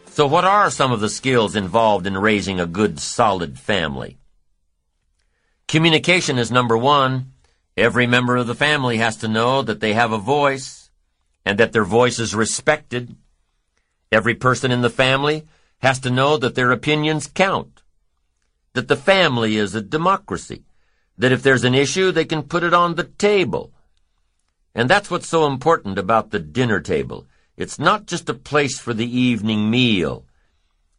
So 0.07 0.26
what 0.26 0.44
are 0.44 0.71
some 0.71 0.91
of 0.91 0.99
the 0.99 1.09
skills 1.09 1.55
involved 1.55 2.09
in 2.09 2.19
raising 2.19 2.59
a 2.59 2.67
good, 2.67 2.99
solid 2.99 3.57
family? 3.57 4.19
Communication 5.70 6.36
is 6.36 6.51
number 6.51 6.76
one. 6.76 7.31
Every 7.76 8.04
member 8.04 8.35
of 8.35 8.49
the 8.49 8.56
family 8.56 8.97
has 8.97 9.17
to 9.19 9.28
know 9.28 9.62
that 9.62 9.78
they 9.78 9.92
have 9.92 10.10
a 10.10 10.19
voice 10.19 10.90
and 11.44 11.58
that 11.60 11.70
their 11.70 11.85
voice 11.85 12.19
is 12.19 12.35
respected. 12.35 13.15
Every 14.10 14.35
person 14.35 14.72
in 14.72 14.81
the 14.81 14.90
family 14.90 15.47
has 15.78 16.01
to 16.01 16.10
know 16.10 16.36
that 16.38 16.56
their 16.56 16.72
opinions 16.72 17.28
count, 17.28 17.83
that 18.72 18.88
the 18.88 18.97
family 18.97 19.54
is 19.58 19.72
a 19.76 19.81
democracy, 19.81 20.65
that 21.17 21.31
if 21.31 21.40
there's 21.44 21.62
an 21.62 21.76
issue, 21.76 22.10
they 22.10 22.24
can 22.24 22.42
put 22.42 22.65
it 22.65 22.74
on 22.74 22.97
the 22.97 23.04
table. 23.04 23.72
And 24.74 24.90
that's 24.90 25.08
what's 25.08 25.28
so 25.28 25.47
important 25.47 26.01
about 26.01 26.33
the 26.33 26.40
dinner 26.40 26.81
table. 26.81 27.28
It's 27.56 27.78
not 27.78 28.06
just 28.06 28.28
a 28.28 28.35
place 28.35 28.81
for 28.81 28.92
the 28.92 29.08
evening 29.08 29.70
meal. 29.70 30.24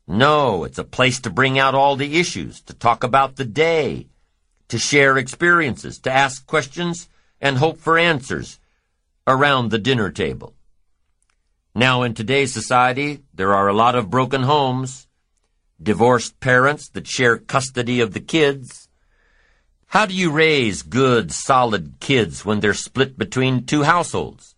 No, 0.08 0.64
it's 0.64 0.80
a 0.80 0.86
place 0.86 1.20
to 1.20 1.30
bring 1.30 1.60
out 1.60 1.76
all 1.76 1.98
the 1.98 2.18
issues, 2.18 2.62
to 2.62 2.74
talk 2.74 3.04
about 3.04 3.36
the 3.36 3.44
day, 3.44 4.08
to 4.72 4.80
share 4.80 5.18
experiences, 5.18 6.00
to 6.00 6.10
ask 6.10 6.48
questions, 6.48 7.10
and 7.42 7.58
hope 7.58 7.78
for 7.78 7.98
answers 7.98 8.58
around 9.28 9.70
the 9.70 9.78
dinner 9.78 10.10
table. 10.10 10.56
Now, 11.76 12.04
in 12.04 12.14
today's 12.14 12.54
society, 12.54 13.20
there 13.34 13.54
are 13.54 13.68
a 13.68 13.74
lot 13.74 13.96
of 13.96 14.10
broken 14.10 14.44
homes, 14.44 15.08
divorced 15.84 16.40
parents 16.40 16.88
that 16.92 17.06
share 17.06 17.38
custody 17.38 18.00
of 18.00 18.14
the 18.14 18.22
kids. 18.22 18.88
How 19.88 20.06
do 20.06 20.14
you 20.14 20.32
raise 20.32 20.84
good, 20.84 21.34
solid 21.34 21.96
kids 22.00 22.46
when 22.46 22.62
they're 22.62 22.74
split 22.74 23.18
between 23.18 23.66
two 23.66 23.84
households? 23.84 24.56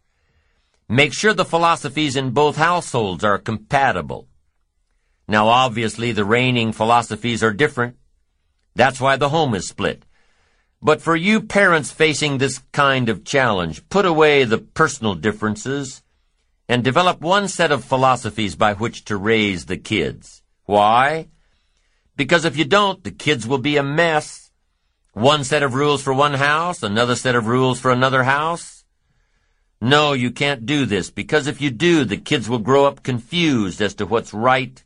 Make 0.88 1.16
sure 1.16 1.34
the 1.34 1.44
philosophies 1.44 2.16
in 2.16 2.32
both 2.32 2.58
households 2.58 3.24
are 3.24 3.40
compatible. 3.40 4.28
Now, 5.28 5.48
obviously, 5.48 6.12
the 6.12 6.24
reigning 6.24 6.72
philosophies 6.72 7.42
are 7.42 7.52
different. 7.52 7.96
That's 8.76 9.00
why 9.00 9.16
the 9.16 9.30
home 9.30 9.54
is 9.56 9.68
split. 9.68 10.04
But 10.82 11.02
for 11.02 11.16
you 11.16 11.42
parents 11.42 11.92
facing 11.92 12.38
this 12.38 12.60
kind 12.72 13.08
of 13.08 13.24
challenge, 13.24 13.88
put 13.90 14.06
away 14.06 14.44
the 14.44 14.58
personal 14.58 15.16
differences 15.16 16.04
and 16.68 16.84
develop 16.84 17.22
one 17.22 17.48
set 17.48 17.72
of 17.72 17.86
philosophies 17.86 18.56
by 18.56 18.74
which 18.74 19.06
to 19.06 19.16
raise 19.16 19.66
the 19.66 19.78
kids. 19.78 20.42
Why? 20.66 21.28
Because 22.16 22.46
if 22.46 22.58
you 22.58 22.66
don't, 22.66 23.04
the 23.04 23.12
kids 23.12 23.48
will 23.48 23.60
be 23.60 23.78
a 23.78 23.84
mess. 23.84 24.52
One 25.14 25.44
set 25.44 25.64
of 25.64 25.74
rules 25.74 26.02
for 26.02 26.14
one 26.14 26.34
house, 26.34 26.84
another 26.84 27.16
set 27.16 27.36
of 27.36 27.48
rules 27.48 27.80
for 27.80 27.92
another 27.92 28.24
house. 28.24 28.84
No, 29.80 30.14
you 30.14 30.32
can't 30.32 30.66
do 30.66 30.86
this, 30.86 31.10
because 31.10 31.46
if 31.48 31.60
you 31.62 31.70
do, 31.70 32.06
the 32.06 32.18
kids 32.18 32.50
will 32.50 32.60
grow 32.60 32.86
up 32.86 33.04
confused 33.04 33.82
as 33.82 33.94
to 33.96 34.06
what's 34.06 34.34
right 34.34 34.84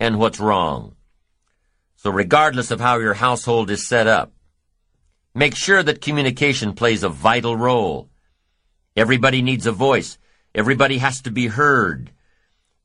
and 0.00 0.18
what's 0.18 0.40
wrong. 0.40 0.96
So 2.02 2.10
regardless 2.10 2.72
of 2.72 2.80
how 2.80 2.98
your 2.98 3.14
household 3.14 3.70
is 3.70 3.86
set 3.86 4.08
up, 4.08 4.32
make 5.36 5.54
sure 5.54 5.84
that 5.84 6.00
communication 6.00 6.72
plays 6.72 7.04
a 7.04 7.08
vital 7.08 7.56
role. 7.56 8.08
Everybody 8.96 9.40
needs 9.40 9.68
a 9.68 9.70
voice. 9.70 10.18
Everybody 10.52 10.98
has 10.98 11.22
to 11.22 11.30
be 11.30 11.46
heard. 11.46 12.10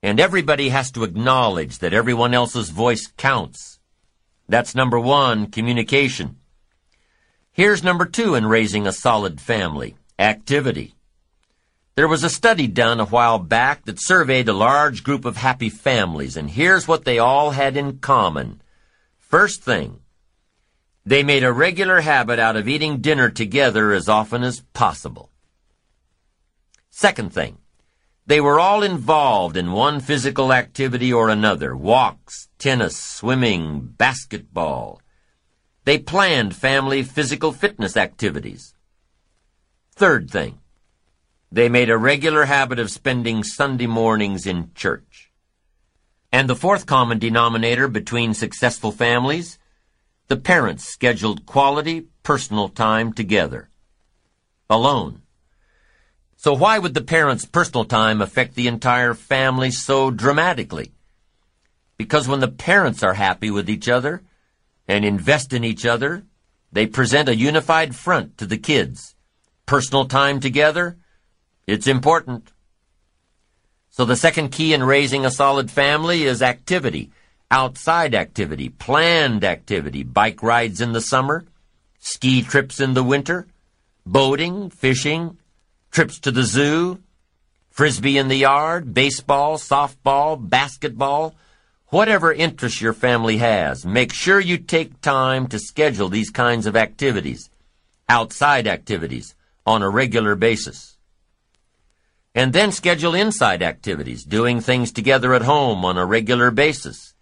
And 0.04 0.20
everybody 0.20 0.70
has 0.70 0.92
to 0.92 1.04
acknowledge 1.04 1.80
that 1.80 1.96
everyone 1.96 2.36
else's 2.36 2.70
voice 2.70 3.12
counts. 3.18 3.80
That's 4.48 4.76
number 4.76 5.00
one, 5.00 5.48
communication. 5.48 6.36
Here's 7.52 7.84
number 7.84 8.06
two 8.06 8.36
in 8.36 8.46
raising 8.46 8.86
a 8.86 8.92
solid 8.94 9.42
family, 9.42 9.96
activity. 10.20 10.94
There 11.96 12.08
was 12.08 12.24
a 12.24 12.30
study 12.30 12.68
done 12.68 13.00
a 13.00 13.06
while 13.06 13.40
back 13.40 13.86
that 13.86 14.00
surveyed 14.00 14.48
a 14.48 14.54
large 14.54 15.04
group 15.04 15.26
of 15.26 15.38
happy 15.38 15.72
families, 15.72 16.38
and 16.38 16.52
here's 16.52 16.88
what 16.88 17.04
they 17.04 17.18
all 17.18 17.50
had 17.50 17.76
in 17.76 17.98
common. 17.98 18.62
First 19.28 19.62
thing, 19.62 20.00
they 21.06 21.22
made 21.22 21.44
a 21.44 21.52
regular 21.52 22.00
habit 22.00 22.40
out 22.40 22.56
of 22.56 22.70
eating 22.70 23.02
dinner 23.02 23.30
together 23.30 23.92
as 23.92 24.08
often 24.08 24.42
as 24.42 24.62
possible. 24.72 25.32
Second 26.90 27.34
thing, 27.34 27.58
they 28.26 28.40
were 28.40 28.58
all 28.58 28.84
involved 28.84 29.58
in 29.58 29.74
one 29.74 30.00
physical 30.00 30.54
activity 30.54 31.12
or 31.12 31.28
another 31.28 31.76
walks, 31.76 32.48
tennis, 32.58 32.96
swimming, 32.96 33.94
basketball. 33.98 35.02
They 35.84 35.98
planned 35.98 36.56
family 36.56 37.04
physical 37.04 37.52
fitness 37.52 37.98
activities. 37.98 38.76
Third 39.92 40.32
thing, 40.32 40.60
they 41.52 41.68
made 41.68 41.90
a 41.90 41.98
regular 41.98 42.46
habit 42.46 42.80
of 42.80 42.92
spending 42.92 43.44
Sunday 43.44 43.88
mornings 43.88 44.48
in 44.48 44.72
church. 44.74 45.27
And 46.32 46.50
the 46.50 46.56
fourth 46.56 46.86
common 46.86 47.20
denominator 47.20 47.88
between 47.88 48.34
successful 48.34 48.92
families, 48.92 49.58
the 50.28 50.38
parents 50.38 50.84
scheduled 50.84 51.46
quality 51.46 52.08
personal 52.24 52.68
time 52.70 53.14
together. 53.14 53.70
Alone. 54.70 55.22
So 56.36 56.54
why 56.54 56.78
would 56.78 56.94
the 56.94 57.02
parents' 57.02 57.46
personal 57.46 57.86
time 57.86 58.22
affect 58.22 58.56
the 58.56 58.68
entire 58.68 59.14
family 59.14 59.72
so 59.72 60.12
dramatically? 60.12 60.92
Because 61.98 62.28
when 62.28 62.42
the 62.42 62.48
parents 62.48 63.02
are 63.02 63.16
happy 63.16 63.50
with 63.50 63.70
each 63.70 63.90
other 63.90 64.22
and 64.88 65.04
invest 65.04 65.54
in 65.54 65.64
each 65.64 65.86
other, 65.86 66.26
they 66.72 66.86
present 66.86 67.30
a 67.30 67.36
unified 67.36 67.96
front 67.96 68.38
to 68.38 68.46
the 68.46 68.58
kids. 68.58 69.16
Personal 69.66 70.06
time 70.06 70.40
together, 70.40 70.98
it's 71.66 71.88
important. 71.88 72.52
So 73.98 74.06
the 74.06 74.16
second 74.16 74.50
key 74.50 74.76
in 74.76 74.84
raising 74.84 75.26
a 75.26 75.32
solid 75.32 75.72
family 75.72 76.22
is 76.22 76.44
activity. 76.44 77.10
Outside 77.50 78.14
activity, 78.14 78.70
planned 78.70 79.44
activity, 79.44 80.04
bike 80.04 80.44
rides 80.44 80.82
in 80.82 80.92
the 80.92 81.02
summer, 81.02 81.46
ski 81.98 82.44
trips 82.44 82.80
in 82.80 82.94
the 82.94 83.04
winter, 83.04 83.48
boating, 84.06 84.70
fishing, 84.70 85.40
trips 85.90 86.20
to 86.20 86.30
the 86.30 86.44
zoo, 86.44 87.00
frisbee 87.72 88.20
in 88.20 88.28
the 88.28 88.36
yard, 88.36 88.94
baseball, 88.94 89.58
softball, 89.58 90.38
basketball, 90.48 91.34
whatever 91.88 92.32
interest 92.32 92.80
your 92.80 92.94
family 92.94 93.38
has, 93.38 93.84
make 93.84 94.14
sure 94.14 94.40
you 94.40 94.60
take 94.60 95.02
time 95.02 95.48
to 95.48 95.58
schedule 95.58 96.10
these 96.10 96.30
kinds 96.30 96.68
of 96.68 96.76
activities, 96.76 97.50
outside 98.08 98.68
activities, 98.68 99.34
on 99.66 99.82
a 99.82 99.90
regular 99.90 100.36
basis. 100.36 100.97
And 102.36 102.54
then 102.54 102.72
schedule 102.72 103.16
inside 103.16 103.64
activities, 103.64 104.24
doing 104.24 104.62
things 104.62 104.92
together 104.92 105.34
at 105.34 105.42
home 105.42 105.84
on 105.86 105.98
a 105.98 106.06
regular 106.06 106.52
basis. 106.52 107.14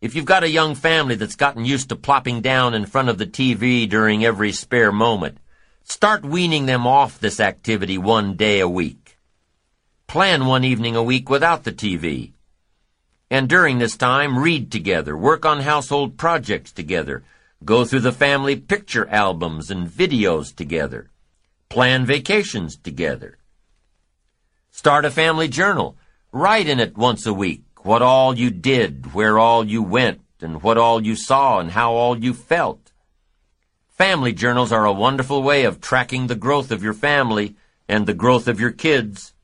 If 0.00 0.14
you've 0.14 0.24
got 0.24 0.44
a 0.44 0.48
young 0.48 0.74
family 0.74 1.14
that's 1.14 1.36
gotten 1.36 1.64
used 1.64 1.88
to 1.90 1.96
plopping 1.96 2.40
down 2.40 2.74
in 2.74 2.86
front 2.86 3.08
of 3.08 3.18
the 3.18 3.26
TV 3.26 3.88
during 3.88 4.24
every 4.24 4.52
spare 4.52 4.90
moment, 4.90 5.38
Start 5.90 6.24
weaning 6.24 6.66
them 6.66 6.86
off 6.86 7.18
this 7.18 7.40
activity 7.40 7.98
one 7.98 8.36
day 8.36 8.60
a 8.60 8.68
week. 8.68 9.18
Plan 10.06 10.46
one 10.46 10.62
evening 10.62 10.94
a 10.94 11.02
week 11.02 11.28
without 11.28 11.64
the 11.64 11.72
TV. 11.72 12.30
And 13.28 13.48
during 13.48 13.78
this 13.78 13.96
time, 13.96 14.38
read 14.38 14.70
together, 14.70 15.16
work 15.16 15.44
on 15.44 15.62
household 15.62 16.16
projects 16.16 16.70
together, 16.70 17.24
go 17.64 17.84
through 17.84 18.06
the 18.06 18.12
family 18.12 18.54
picture 18.54 19.08
albums 19.08 19.68
and 19.68 19.88
videos 19.88 20.54
together, 20.54 21.10
plan 21.68 22.06
vacations 22.06 22.76
together. 22.76 23.36
Start 24.80 25.04
a 25.04 25.10
family 25.10 25.46
journal. 25.46 25.94
Write 26.32 26.66
in 26.66 26.80
it 26.80 26.96
once 26.96 27.26
a 27.26 27.34
week 27.34 27.64
what 27.82 28.00
all 28.00 28.38
you 28.38 28.48
did, 28.48 29.12
where 29.12 29.38
all 29.38 29.62
you 29.62 29.82
went, 29.82 30.22
and 30.40 30.62
what 30.62 30.78
all 30.78 31.04
you 31.04 31.16
saw, 31.16 31.58
and 31.58 31.72
how 31.72 31.92
all 31.92 32.18
you 32.18 32.32
felt. 32.32 32.90
Family 33.90 34.32
journals 34.32 34.72
are 34.72 34.86
a 34.86 35.00
wonderful 35.06 35.42
way 35.42 35.64
of 35.64 35.82
tracking 35.82 36.28
the 36.28 36.34
growth 36.34 36.70
of 36.70 36.82
your 36.82 36.94
family 36.94 37.56
and 37.90 38.06
the 38.06 38.14
growth 38.14 38.48
of 38.48 38.58
your 38.58 38.70
kids. 38.70 39.34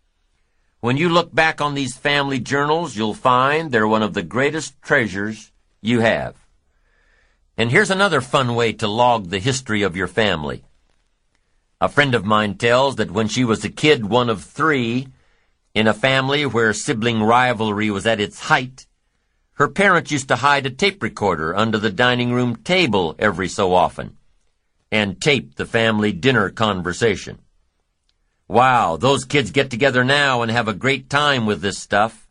When 0.80 0.96
you 0.96 1.10
look 1.10 1.34
back 1.34 1.60
on 1.60 1.74
these 1.74 1.98
family 1.98 2.38
journals, 2.38 2.96
you'll 2.96 3.12
find 3.12 3.70
they're 3.70 3.86
one 3.86 4.02
of 4.02 4.14
the 4.14 4.22
greatest 4.22 4.80
treasures 4.80 5.52
you 5.82 6.00
have. 6.00 6.34
And 7.58 7.70
here's 7.70 7.90
another 7.90 8.22
fun 8.22 8.54
way 8.54 8.72
to 8.72 8.88
log 8.88 9.28
the 9.28 9.38
history 9.38 9.82
of 9.82 9.96
your 9.96 10.08
family. 10.08 10.64
A 11.78 11.90
friend 11.90 12.14
of 12.14 12.24
mine 12.24 12.54
tells 12.54 12.96
that 12.96 13.10
when 13.10 13.28
she 13.28 13.44
was 13.44 13.66
a 13.66 13.68
kid, 13.68 14.06
one 14.06 14.30
of 14.30 14.42
three, 14.42 15.08
in 15.76 15.86
a 15.86 15.92
family 15.92 16.46
where 16.46 16.72
sibling 16.72 17.22
rivalry 17.22 17.90
was 17.90 18.06
at 18.06 18.18
its 18.18 18.40
height, 18.40 18.86
her 19.52 19.68
parents 19.68 20.10
used 20.10 20.26
to 20.28 20.36
hide 20.36 20.64
a 20.64 20.70
tape 20.70 21.02
recorder 21.02 21.54
under 21.54 21.76
the 21.76 21.90
dining 21.90 22.32
room 22.32 22.56
table 22.56 23.14
every 23.18 23.46
so 23.46 23.74
often 23.74 24.16
and 24.90 25.20
tape 25.20 25.56
the 25.56 25.66
family 25.66 26.12
dinner 26.12 26.48
conversation. 26.48 27.38
Wow, 28.48 28.96
those 28.96 29.26
kids 29.26 29.50
get 29.50 29.68
together 29.68 30.02
now 30.02 30.40
and 30.40 30.50
have 30.50 30.66
a 30.66 30.72
great 30.72 31.10
time 31.10 31.44
with 31.44 31.60
this 31.60 31.78
stuff. 31.78 32.26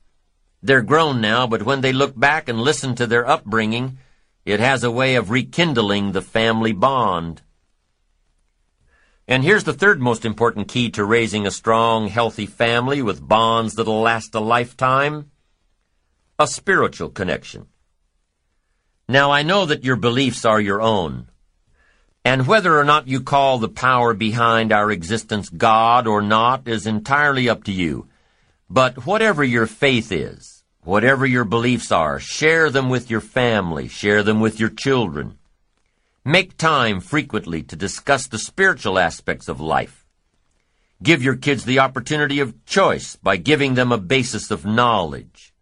They're 0.63 0.81
grown 0.81 1.21
now, 1.21 1.45
but 1.45 1.61
when 1.61 1.81
they 1.81 1.93
look 1.93 2.19
back 2.19 2.49
and 2.49 2.59
listen 2.59 2.95
to 2.95 3.05
their 3.05 3.27
upbringing, 3.27 3.99
it 4.43 4.59
has 4.59 4.83
a 4.83 4.89
way 4.89 5.13
of 5.13 5.29
rekindling 5.29 6.13
the 6.13 6.23
family 6.23 6.73
bond. 6.73 7.43
And 9.27 9.43
here's 9.43 9.63
the 9.63 9.73
third 9.73 9.99
most 9.99 10.23
important 10.23 10.67
key 10.67 10.91
to 10.91 11.03
raising 11.03 11.47
a 11.47 11.51
strong, 11.51 12.07
healthy 12.07 12.45
family 12.45 13.01
with 13.01 13.27
bonds 13.27 13.73
that'll 13.73 14.01
last 14.01 14.35
a 14.35 14.39
lifetime. 14.39 15.31
A 16.37 16.45
spiritual 16.45 17.09
connection. 17.09 17.67
Now 19.07 19.31
I 19.31 19.41
know 19.41 19.65
that 19.65 19.83
your 19.83 19.95
beliefs 19.95 20.45
are 20.45 20.61
your 20.61 20.81
own. 20.81 21.27
And 22.23 22.47
whether 22.47 22.77
or 22.77 22.83
not 22.83 23.07
you 23.07 23.21
call 23.21 23.59
the 23.59 23.69
power 23.69 24.13
behind 24.13 24.71
our 24.71 24.91
existence 24.91 25.49
God 25.49 26.07
or 26.07 26.21
not 26.21 26.67
is 26.67 26.85
entirely 26.85 27.47
up 27.49 27.63
to 27.65 27.71
you. 27.71 28.07
But 28.69 29.05
whatever 29.05 29.43
your 29.43 29.67
faith 29.67 30.11
is, 30.11 30.63
whatever 30.83 31.25
your 31.25 31.45
beliefs 31.45 31.91
are, 31.91 32.19
share 32.19 32.69
them 32.69 32.89
with 32.89 33.11
your 33.11 33.21
family, 33.21 33.87
share 33.87 34.23
them 34.23 34.39
with 34.39 34.59
your 34.59 34.69
children. 34.69 35.37
Make 36.27 36.57
time 36.57 37.01
frequently 37.01 37.61
to 37.61 37.75
discuss 37.75 38.25
the 38.25 38.39
spiritual 38.39 38.97
aspects 38.97 39.47
of 39.47 39.61
life. 39.61 40.07
Give 41.03 41.21
your 41.21 41.35
kids 41.35 41.65
the 41.65 41.77
opportunity 41.77 42.39
of 42.39 42.65
choice 42.65 43.15
by 43.15 43.37
giving 43.37 43.75
them 43.75 43.91
a 43.91 43.99
basis 43.99 44.49
of 44.49 44.65
knowledge. 44.65 45.53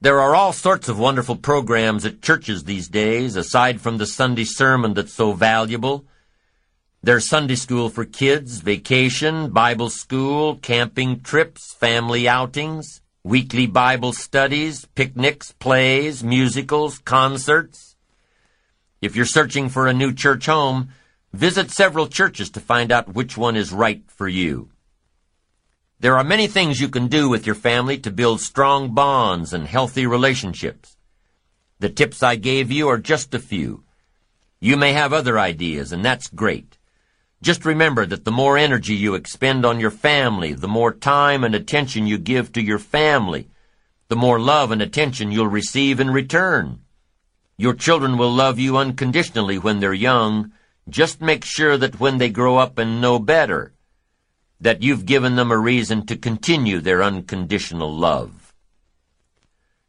There 0.00 0.20
are 0.20 0.34
all 0.34 0.52
sorts 0.52 0.88
of 0.88 0.98
wonderful 0.98 1.36
programs 1.36 2.04
at 2.04 2.20
churches 2.20 2.64
these 2.64 2.88
days, 2.88 3.36
aside 3.36 3.80
from 3.80 3.98
the 3.98 4.06
Sunday 4.06 4.42
sermon 4.42 4.92
that's 4.92 5.12
so 5.12 5.34
valuable. 5.34 6.04
There's 7.04 7.28
Sunday 7.28 7.54
school 7.54 7.90
for 7.90 8.04
kids, 8.04 8.58
vacation, 8.58 9.50
Bible 9.50 9.88
school, 9.88 10.56
camping 10.56 11.20
trips, 11.20 11.72
family 11.74 12.28
outings, 12.28 13.02
weekly 13.22 13.68
Bible 13.68 14.14
studies, 14.14 14.84
picnics, 14.96 15.52
plays, 15.52 16.24
musicals, 16.24 16.98
concerts. 16.98 17.93
If 19.04 19.14
you're 19.16 19.26
searching 19.26 19.68
for 19.68 19.86
a 19.86 19.92
new 19.92 20.14
church 20.14 20.46
home, 20.46 20.88
visit 21.30 21.70
several 21.70 22.06
churches 22.06 22.48
to 22.52 22.58
find 22.58 22.90
out 22.90 23.14
which 23.14 23.36
one 23.36 23.54
is 23.54 23.70
right 23.70 24.02
for 24.10 24.26
you. 24.26 24.70
There 26.00 26.16
are 26.16 26.24
many 26.24 26.46
things 26.46 26.80
you 26.80 26.88
can 26.88 27.08
do 27.08 27.28
with 27.28 27.44
your 27.44 27.54
family 27.54 27.98
to 27.98 28.10
build 28.10 28.40
strong 28.40 28.94
bonds 28.94 29.52
and 29.52 29.66
healthy 29.66 30.06
relationships. 30.06 30.96
The 31.80 31.90
tips 31.90 32.22
I 32.22 32.36
gave 32.36 32.72
you 32.72 32.88
are 32.88 32.96
just 32.96 33.34
a 33.34 33.38
few. 33.38 33.84
You 34.58 34.78
may 34.78 34.94
have 34.94 35.12
other 35.12 35.38
ideas, 35.38 35.92
and 35.92 36.02
that's 36.02 36.28
great. 36.28 36.78
Just 37.42 37.66
remember 37.66 38.06
that 38.06 38.24
the 38.24 38.32
more 38.32 38.56
energy 38.56 38.94
you 38.94 39.16
expend 39.16 39.66
on 39.66 39.80
your 39.80 39.90
family, 39.90 40.54
the 40.54 40.66
more 40.66 40.94
time 40.94 41.44
and 41.44 41.54
attention 41.54 42.06
you 42.06 42.16
give 42.16 42.52
to 42.52 42.62
your 42.62 42.78
family, 42.78 43.50
the 44.08 44.16
more 44.16 44.40
love 44.40 44.70
and 44.70 44.80
attention 44.80 45.30
you'll 45.30 45.46
receive 45.46 46.00
in 46.00 46.10
return. 46.10 46.83
Your 47.56 47.74
children 47.74 48.18
will 48.18 48.32
love 48.32 48.58
you 48.58 48.76
unconditionally 48.76 49.58
when 49.58 49.80
they're 49.80 49.94
young. 49.94 50.52
Just 50.88 51.20
make 51.20 51.44
sure 51.44 51.76
that 51.76 52.00
when 52.00 52.18
they 52.18 52.30
grow 52.30 52.58
up 52.58 52.78
and 52.78 53.00
know 53.00 53.18
better, 53.18 53.72
that 54.60 54.82
you've 54.82 55.06
given 55.06 55.36
them 55.36 55.50
a 55.50 55.58
reason 55.58 56.06
to 56.06 56.16
continue 56.16 56.80
their 56.80 57.02
unconditional 57.02 57.94
love. 57.94 58.52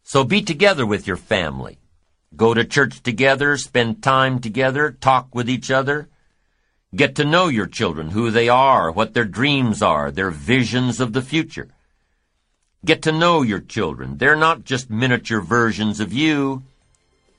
So 0.04 0.24
be 0.24 0.42
together 0.42 0.86
with 0.86 1.08
your 1.08 1.18
family. 1.18 1.80
Go 2.36 2.54
to 2.54 2.66
church 2.66 3.02
together, 3.02 3.58
spend 3.58 4.04
time 4.04 4.40
together, 4.40 4.92
talk 4.92 5.34
with 5.34 5.50
each 5.50 5.72
other, 5.72 6.10
Get 6.96 7.16
to 7.16 7.26
know 7.26 7.50
your 7.50 7.66
children, 7.66 8.12
who 8.12 8.32
they 8.32 8.48
are, 8.48 8.90
what 8.90 9.14
their 9.14 9.26
dreams 9.26 9.82
are, 9.82 10.12
their 10.12 10.32
visions 10.32 11.02
of 11.02 11.12
the 11.12 11.22
future. 11.22 11.68
Get 12.86 13.02
to 13.02 13.12
know 13.12 13.42
your 13.42 13.60
children. 13.60 14.18
They're 14.18 14.38
not 14.38 14.64
just 14.64 14.90
miniature 14.90 15.42
versions 15.42 16.00
of 16.00 16.14
you. 16.14 16.64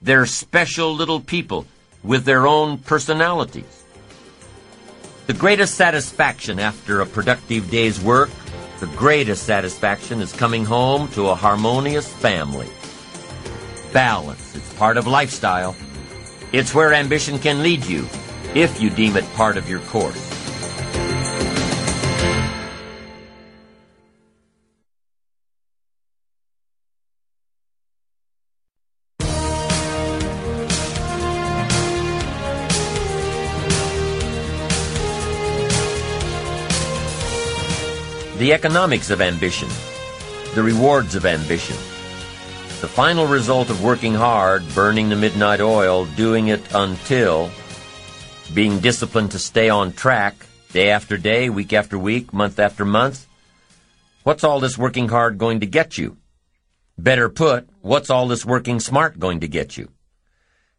They're 0.02 0.26
special 0.26 0.94
little 0.94 1.20
people 1.20 1.66
with 2.04 2.24
their 2.24 2.46
own 2.46 2.78
personalities. 2.78 3.84
The 5.26 5.32
greatest 5.32 5.74
satisfaction 5.74 6.58
after 6.60 7.00
a 7.00 7.06
productive 7.06 7.70
day's 7.70 8.00
work, 8.00 8.30
the 8.78 8.86
greatest 8.88 9.44
satisfaction 9.44 10.20
is 10.20 10.32
coming 10.32 10.64
home 10.64 11.08
to 11.08 11.28
a 11.28 11.34
harmonious 11.34 12.06
family. 12.12 12.68
Balance, 13.92 14.54
it's 14.54 14.72
part 14.74 14.98
of 14.98 15.06
lifestyle. 15.06 15.74
It's 16.52 16.74
where 16.74 16.92
ambition 16.92 17.38
can 17.38 17.62
lead 17.62 17.84
you 17.86 18.06
if 18.54 18.80
you 18.80 18.90
deem 18.90 19.16
it 19.16 19.24
part 19.34 19.56
of 19.56 19.68
your 19.68 19.80
course. 19.80 20.35
The 38.46 38.52
economics 38.52 39.10
of 39.10 39.20
ambition, 39.20 39.68
the 40.54 40.62
rewards 40.62 41.16
of 41.16 41.26
ambition, 41.26 41.74
the 42.80 42.86
final 42.86 43.26
result 43.26 43.70
of 43.70 43.82
working 43.82 44.14
hard, 44.14 44.62
burning 44.72 45.08
the 45.08 45.16
midnight 45.16 45.60
oil, 45.60 46.04
doing 46.14 46.46
it 46.46 46.60
until 46.72 47.50
being 48.54 48.78
disciplined 48.78 49.32
to 49.32 49.40
stay 49.40 49.68
on 49.68 49.92
track 49.92 50.36
day 50.70 50.90
after 50.90 51.16
day, 51.16 51.50
week 51.50 51.72
after 51.72 51.98
week, 51.98 52.32
month 52.32 52.60
after 52.60 52.84
month. 52.84 53.26
What's 54.22 54.44
all 54.44 54.60
this 54.60 54.78
working 54.78 55.08
hard 55.08 55.38
going 55.38 55.58
to 55.58 55.66
get 55.66 55.98
you? 55.98 56.16
Better 56.96 57.28
put, 57.28 57.68
what's 57.80 58.10
all 58.10 58.28
this 58.28 58.46
working 58.46 58.78
smart 58.78 59.18
going 59.18 59.40
to 59.40 59.48
get 59.48 59.76
you? 59.76 59.88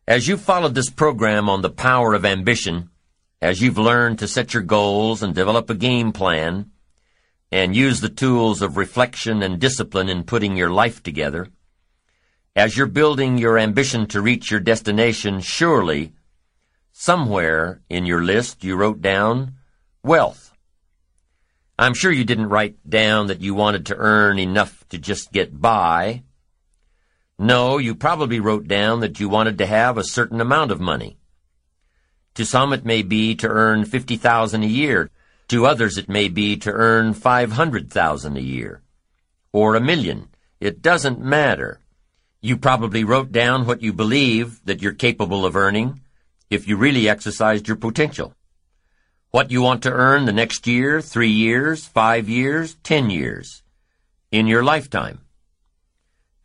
As 0.08 0.26
you've 0.26 0.40
followed 0.40 0.74
this 0.74 0.90
program 0.90 1.50
on 1.50 1.62
the 1.64 1.70
power 1.70 2.14
of 2.14 2.24
ambition, 2.24 2.92
as 3.42 3.62
you've 3.62 3.78
learned 3.78 4.20
to 4.20 4.28
set 4.30 4.54
your 4.54 4.64
goals 4.64 5.22
and 5.22 5.36
develop 5.36 5.70
a 5.70 5.76
game 5.76 6.14
plan, 6.14 6.72
and 7.52 7.76
use 7.76 8.02
the 8.02 8.10
tools 8.10 8.62
of 8.62 8.78
reflection 8.78 9.42
and 9.42 9.60
discipline 9.60 10.10
in 10.10 10.24
putting 10.24 10.58
your 10.58 10.70
life 10.70 11.02
together, 11.02 11.48
as 12.56 12.76
you're 12.76 12.88
building 12.88 13.38
your 13.38 13.58
ambition 13.58 14.08
to 14.08 14.22
reach 14.22 14.50
your 14.52 14.60
destination, 14.60 15.40
surely 15.40 16.14
Somewhere 17.00 17.84
in 17.90 18.08
your 18.08 18.24
list 18.24 18.64
you 18.64 18.76
wrote 18.76 19.04
down 19.04 19.54
wealth. 20.02 20.52
I'm 21.78 21.94
sure 21.94 22.12
you 22.12 22.24
didn't 22.24 22.50
write 22.50 22.90
down 22.90 23.28
that 23.28 23.40
you 23.40 23.54
wanted 23.54 23.86
to 23.86 23.96
earn 23.96 24.40
enough 24.40 24.84
to 24.90 24.98
just 24.98 25.32
get 25.32 25.62
by. 25.62 26.24
No, 27.38 27.78
you 27.78 27.94
probably 27.94 28.40
wrote 28.40 28.68
down 28.68 29.02
that 29.02 29.20
you 29.20 29.30
wanted 29.30 29.60
to 29.60 29.68
have 29.68 30.00
a 30.00 30.04
certain 30.04 30.42
amount 30.42 30.72
of 30.72 30.82
money. 30.82 31.20
To 32.34 32.44
some 32.44 32.74
it 32.74 32.84
may 32.84 33.04
be 33.04 33.36
to 33.36 33.48
earn 33.48 33.86
50,000 33.86 34.64
a 34.64 34.66
year. 34.66 35.12
To 35.50 35.66
others 35.66 35.98
it 35.98 36.10
may 36.10 36.28
be 36.28 36.58
to 36.58 36.72
earn 36.72 37.14
500,000 37.14 38.38
a 38.38 38.42
year. 38.42 38.82
Or 39.54 39.76
a 39.76 39.82
million. 39.82 40.28
It 40.60 40.82
doesn't 40.82 41.20
matter. 41.20 41.80
You 42.42 42.58
probably 42.58 43.04
wrote 43.04 43.32
down 43.32 43.66
what 43.66 43.82
you 43.82 43.94
believe 43.94 44.64
that 44.66 44.82
you're 44.82 44.94
capable 44.94 45.46
of 45.46 45.56
earning 45.56 46.02
if 46.50 46.68
you 46.68 46.78
really 46.78 47.08
exercised 47.08 47.68
your 47.68 47.78
potential. 47.78 48.34
What 49.32 49.52
you 49.52 49.62
want 49.62 49.84
to 49.84 49.92
earn 49.92 50.26
the 50.26 50.34
next 50.34 50.68
year, 50.68 51.02
three 51.02 51.32
years, 51.32 51.86
five 51.86 52.30
years, 52.30 52.76
ten 52.84 53.10
years, 53.10 53.64
in 54.32 54.48
your 54.48 54.64
lifetime. 54.64 55.22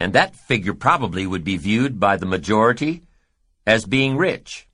And 0.01 0.13
that 0.13 0.35
figure 0.35 0.75
probably 0.75 1.27
would 1.27 1.45
be 1.45 1.57
viewed 1.57 2.01
by 2.01 2.17
the 2.17 2.27
majority 2.27 3.03
as 3.67 3.85
being 3.85 4.17
rich, 4.17 4.69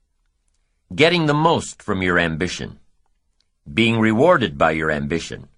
getting 0.94 1.26
the 1.26 1.34
most 1.34 1.82
from 1.82 2.00
your 2.00 2.18
ambition, 2.18 2.78
being 3.74 3.99
rewarded 3.99 4.56
by 4.58 4.72
your 4.72 4.90
ambition. 4.90 5.49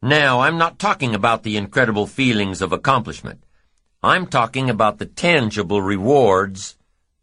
Now, 0.00 0.40
I'm 0.40 0.58
not 0.58 0.78
talking 0.78 1.14
about 1.14 1.44
the 1.44 1.56
incredible 1.56 2.06
feelings 2.06 2.60
of 2.60 2.72
accomplishment. 2.72 3.44
I'm 4.02 4.26
talking 4.26 4.68
about 4.68 4.98
the 4.98 5.06
tangible 5.06 5.80
rewards 5.80 6.76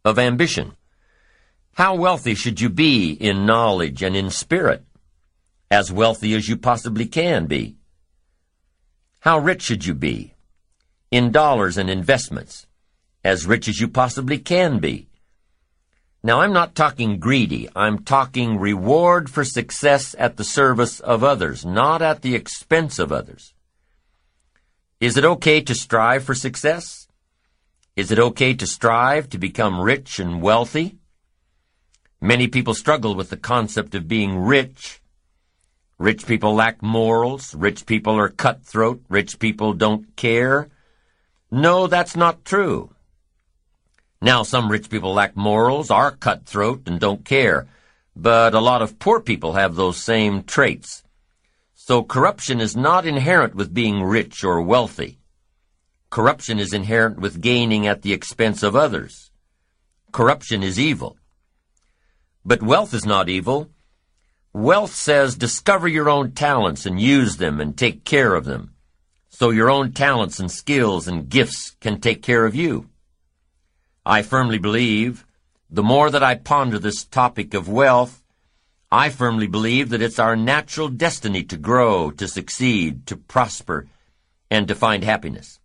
of 0.05 0.17
ambition. 0.17 0.77
How 1.73 1.95
wealthy 1.95 2.35
should 2.35 2.61
you 2.61 2.69
be 2.69 3.11
in 3.11 3.45
knowledge 3.45 4.01
and 4.01 4.15
in 4.15 4.29
spirit? 4.29 4.85
As 5.69 5.91
wealthy 5.91 6.33
as 6.35 6.47
you 6.47 6.55
possibly 6.55 7.05
can 7.05 7.47
be. 7.47 7.75
How 9.19 9.39
rich 9.39 9.61
should 9.61 9.85
you 9.85 9.93
be? 9.93 10.33
In 11.11 11.31
dollars 11.31 11.77
and 11.77 11.89
investments. 11.89 12.65
As 13.25 13.45
rich 13.45 13.67
as 13.67 13.81
you 13.81 13.89
possibly 13.89 14.37
can 14.37 14.79
be. 14.79 15.08
Now, 16.21 16.41
I'm 16.41 16.51
not 16.51 16.75
talking 16.75 17.19
greedy. 17.19 17.69
I'm 17.75 18.03
talking 18.03 18.59
reward 18.59 19.29
for 19.29 19.45
success 19.45 20.15
at 20.19 20.35
the 20.35 20.43
service 20.43 20.99
of 20.99 21.23
others, 21.23 21.65
not 21.65 22.01
at 22.01 22.21
the 22.21 22.35
expense 22.35 22.99
of 22.99 23.11
others. 23.11 23.53
Is 24.99 25.15
it 25.15 25.23
okay 25.23 25.61
to 25.61 25.73
strive 25.73 26.25
for 26.25 26.35
success? 26.35 27.07
Is 27.95 28.11
it 28.11 28.19
okay 28.19 28.53
to 28.53 28.67
strive 28.67 29.29
to 29.29 29.37
become 29.37 29.79
rich 29.79 30.19
and 30.19 30.41
wealthy? 30.41 30.97
Many 32.19 32.47
people 32.47 32.73
struggle 32.73 33.15
with 33.15 33.29
the 33.29 33.37
concept 33.37 33.95
of 33.95 34.09
being 34.09 34.37
rich. 34.37 35.01
Rich 35.97 36.25
people 36.25 36.53
lack 36.53 36.81
morals. 36.81 37.55
Rich 37.55 37.85
people 37.85 38.15
are 38.15 38.27
cutthroat. 38.27 39.01
Rich 39.07 39.39
people 39.39 39.73
don't 39.73 40.17
care. 40.17 40.69
No, 41.49 41.87
that's 41.87 42.17
not 42.17 42.43
true. 42.43 42.93
Now, 44.21 44.43
some 44.43 44.69
rich 44.69 44.89
people 44.89 45.13
lack 45.13 45.37
morals, 45.37 45.89
are 45.89 46.11
cutthroat, 46.11 46.87
and 46.87 46.99
don't 46.99 47.23
care. 47.23 47.67
But 48.15 48.53
a 48.53 48.59
lot 48.59 48.81
of 48.81 48.99
poor 48.99 49.21
people 49.21 49.53
have 49.53 49.75
those 49.75 50.03
same 50.03 50.43
traits. 50.43 51.03
So 51.73 52.03
corruption 52.03 52.59
is 52.59 52.75
not 52.75 53.05
inherent 53.05 53.55
with 53.55 53.73
being 53.73 54.03
rich 54.03 54.43
or 54.43 54.61
wealthy. 54.61 55.19
Corruption 56.09 56.59
is 56.59 56.73
inherent 56.73 57.19
with 57.19 57.39
gaining 57.39 57.87
at 57.87 58.01
the 58.01 58.13
expense 58.13 58.61
of 58.61 58.75
others. 58.75 59.31
Corruption 60.11 60.63
is 60.63 60.79
evil. 60.79 61.17
But 62.43 62.61
wealth 62.61 62.93
is 62.93 63.05
not 63.05 63.29
evil. 63.29 63.69
Wealth 64.51 64.93
says 64.93 65.35
discover 65.35 65.87
your 65.87 66.09
own 66.09 66.31
talents 66.31 66.85
and 66.85 66.99
use 66.99 67.37
them 67.37 67.61
and 67.61 67.77
take 67.77 68.03
care 68.03 68.33
of 68.33 68.45
them. 68.45 68.73
So 69.29 69.51
your 69.51 69.69
own 69.69 69.93
talents 69.93 70.39
and 70.39 70.51
skills 70.51 71.07
and 71.07 71.29
gifts 71.29 71.75
can 71.79 72.01
take 72.01 72.21
care 72.21 72.45
of 72.45 72.55
you. 72.55 72.89
I 74.09 74.23
firmly 74.23 74.57
believe, 74.57 75.23
the 75.69 75.83
more 75.83 76.09
that 76.09 76.23
I 76.23 76.33
ponder 76.33 76.79
this 76.79 77.05
topic 77.05 77.53
of 77.53 77.69
wealth, 77.69 78.23
I 78.91 79.09
firmly 79.09 79.45
believe 79.45 79.89
that 79.89 80.01
it's 80.01 80.17
our 80.17 80.35
natural 80.35 80.89
destiny 80.89 81.43
to 81.43 81.57
grow, 81.57 82.09
to 82.09 82.27
succeed, 82.27 83.05
to 83.05 83.15
prosper, 83.15 83.85
and 84.49 84.67
to 84.67 84.73
find 84.73 85.03
happiness. 85.03 85.59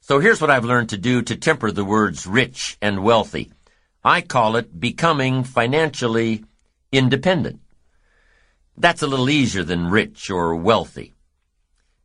So 0.00 0.20
here's 0.20 0.42
what 0.42 0.50
I've 0.50 0.66
learned 0.66 0.90
to 0.90 0.98
do 0.98 1.22
to 1.22 1.36
temper 1.36 1.70
the 1.70 1.86
words 1.86 2.26
rich 2.26 2.76
and 2.82 3.02
wealthy. 3.02 3.50
I 4.04 4.20
call 4.20 4.56
it 4.56 4.78
becoming 4.78 5.42
financially 5.42 6.44
independent. 6.92 7.60
That's 8.76 9.00
a 9.00 9.06
little 9.06 9.30
easier 9.30 9.62
than 9.62 9.88
rich 9.88 10.28
or 10.28 10.54
wealthy. 10.54 11.14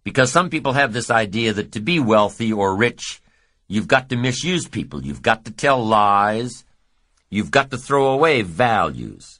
Because 0.05 0.31
some 0.31 0.49
people 0.49 0.71
have 0.71 0.93
this 0.93 1.11
idea 1.11 1.51
that 1.51 1.73
to 1.73 1.81
be 1.81 1.99
wealthy 1.99 2.53
or 2.53 2.77
rich, 2.77 3.21
you've 3.69 3.87
got 3.87 4.09
to 4.09 4.17
misuse 4.17 4.67
people, 4.67 5.05
you've 5.05 5.21
got 5.21 5.45
to 5.45 5.51
tell 5.51 5.85
lies, 5.85 6.65
you've 7.29 7.51
got 7.51 7.71
to 7.71 7.77
throw 7.77 8.11
away 8.11 8.41
values. 8.41 9.39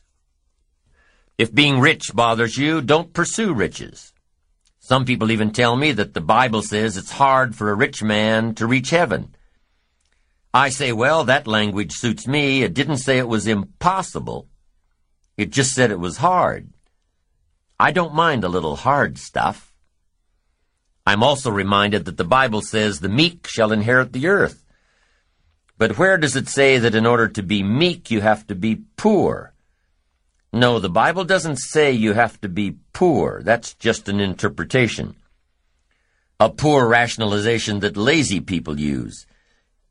If 1.38 1.54
being 1.54 1.82
rich 1.82 2.14
bothers 2.14 2.58
you, 2.58 2.82
don't 2.82 3.12
pursue 3.12 3.54
riches. 3.54 4.14
Some 4.80 5.06
people 5.06 5.32
even 5.32 5.52
tell 5.52 5.76
me 5.76 5.92
that 5.94 6.14
the 6.14 6.22
Bible 6.22 6.62
says 6.62 6.96
it's 6.96 7.12
hard 7.12 7.56
for 7.56 7.70
a 7.70 7.76
rich 7.76 8.02
man 8.02 8.56
to 8.56 8.68
reach 8.68 8.92
heaven. 8.92 9.36
I 10.54 10.70
say, 10.70 10.92
well, 10.92 11.26
that 11.26 11.48
language 11.48 11.94
suits 11.94 12.28
me. 12.28 12.64
It 12.64 12.74
didn't 12.74 12.98
say 12.98 13.18
it 13.18 13.28
was 13.28 13.46
impossible. 13.46 14.48
It 15.38 15.52
just 15.52 15.74
said 15.74 15.92
it 15.92 16.00
was 16.00 16.18
hard. 16.18 16.70
I 17.80 17.92
don't 17.92 18.14
mind 18.14 18.44
a 18.44 18.50
little 18.50 18.76
hard 18.76 19.18
stuff. 19.18 19.69
I'm 21.10 21.24
also 21.24 21.50
reminded 21.50 22.06
that 22.06 22.18
the 22.18 22.24
Bible 22.24 22.62
says 22.62 23.00
the 23.00 23.10
meek 23.10 23.48
shall 23.48 23.72
inherit 23.72 24.14
the 24.14 24.28
earth. 24.28 24.64
But 25.76 25.98
where 25.98 26.20
does 26.20 26.36
it 26.36 26.48
say 26.48 26.78
that 26.78 26.94
in 26.94 27.08
order 27.08 27.28
to 27.30 27.42
be 27.42 27.64
meek 27.64 28.12
you 28.12 28.22
have 28.22 28.46
to 28.46 28.54
be 28.54 28.84
poor? 28.96 29.56
No, 30.54 30.78
the 30.78 30.88
Bible 31.04 31.24
doesn't 31.24 31.56
say 31.56 31.92
you 31.92 32.14
have 32.14 32.40
to 32.42 32.48
be 32.48 32.76
poor. 32.94 33.42
That's 33.44 33.74
just 33.74 34.08
an 34.08 34.20
interpretation. 34.20 35.16
A 36.40 36.48
poor 36.48 36.88
rationalization 36.88 37.80
that 37.80 37.98
lazy 37.98 38.40
people 38.40 38.80
use. 38.80 39.26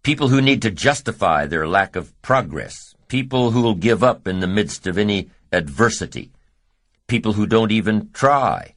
People 0.05 0.29
who 0.29 0.41
need 0.41 0.63
to 0.63 0.71
justify 0.71 1.47
their 1.47 1.67
lack 1.67 1.97
of 1.97 2.15
progress. 2.23 2.95
People 3.09 3.51
who 3.51 3.63
will 3.63 3.75
give 3.75 4.05
up 4.05 4.29
in 4.29 4.39
the 4.39 4.47
midst 4.47 4.87
of 4.87 4.97
any 4.97 5.31
adversity. 5.51 6.31
People 7.09 7.33
who 7.33 7.45
don't 7.45 7.73
even 7.73 8.11
try. 8.13 8.77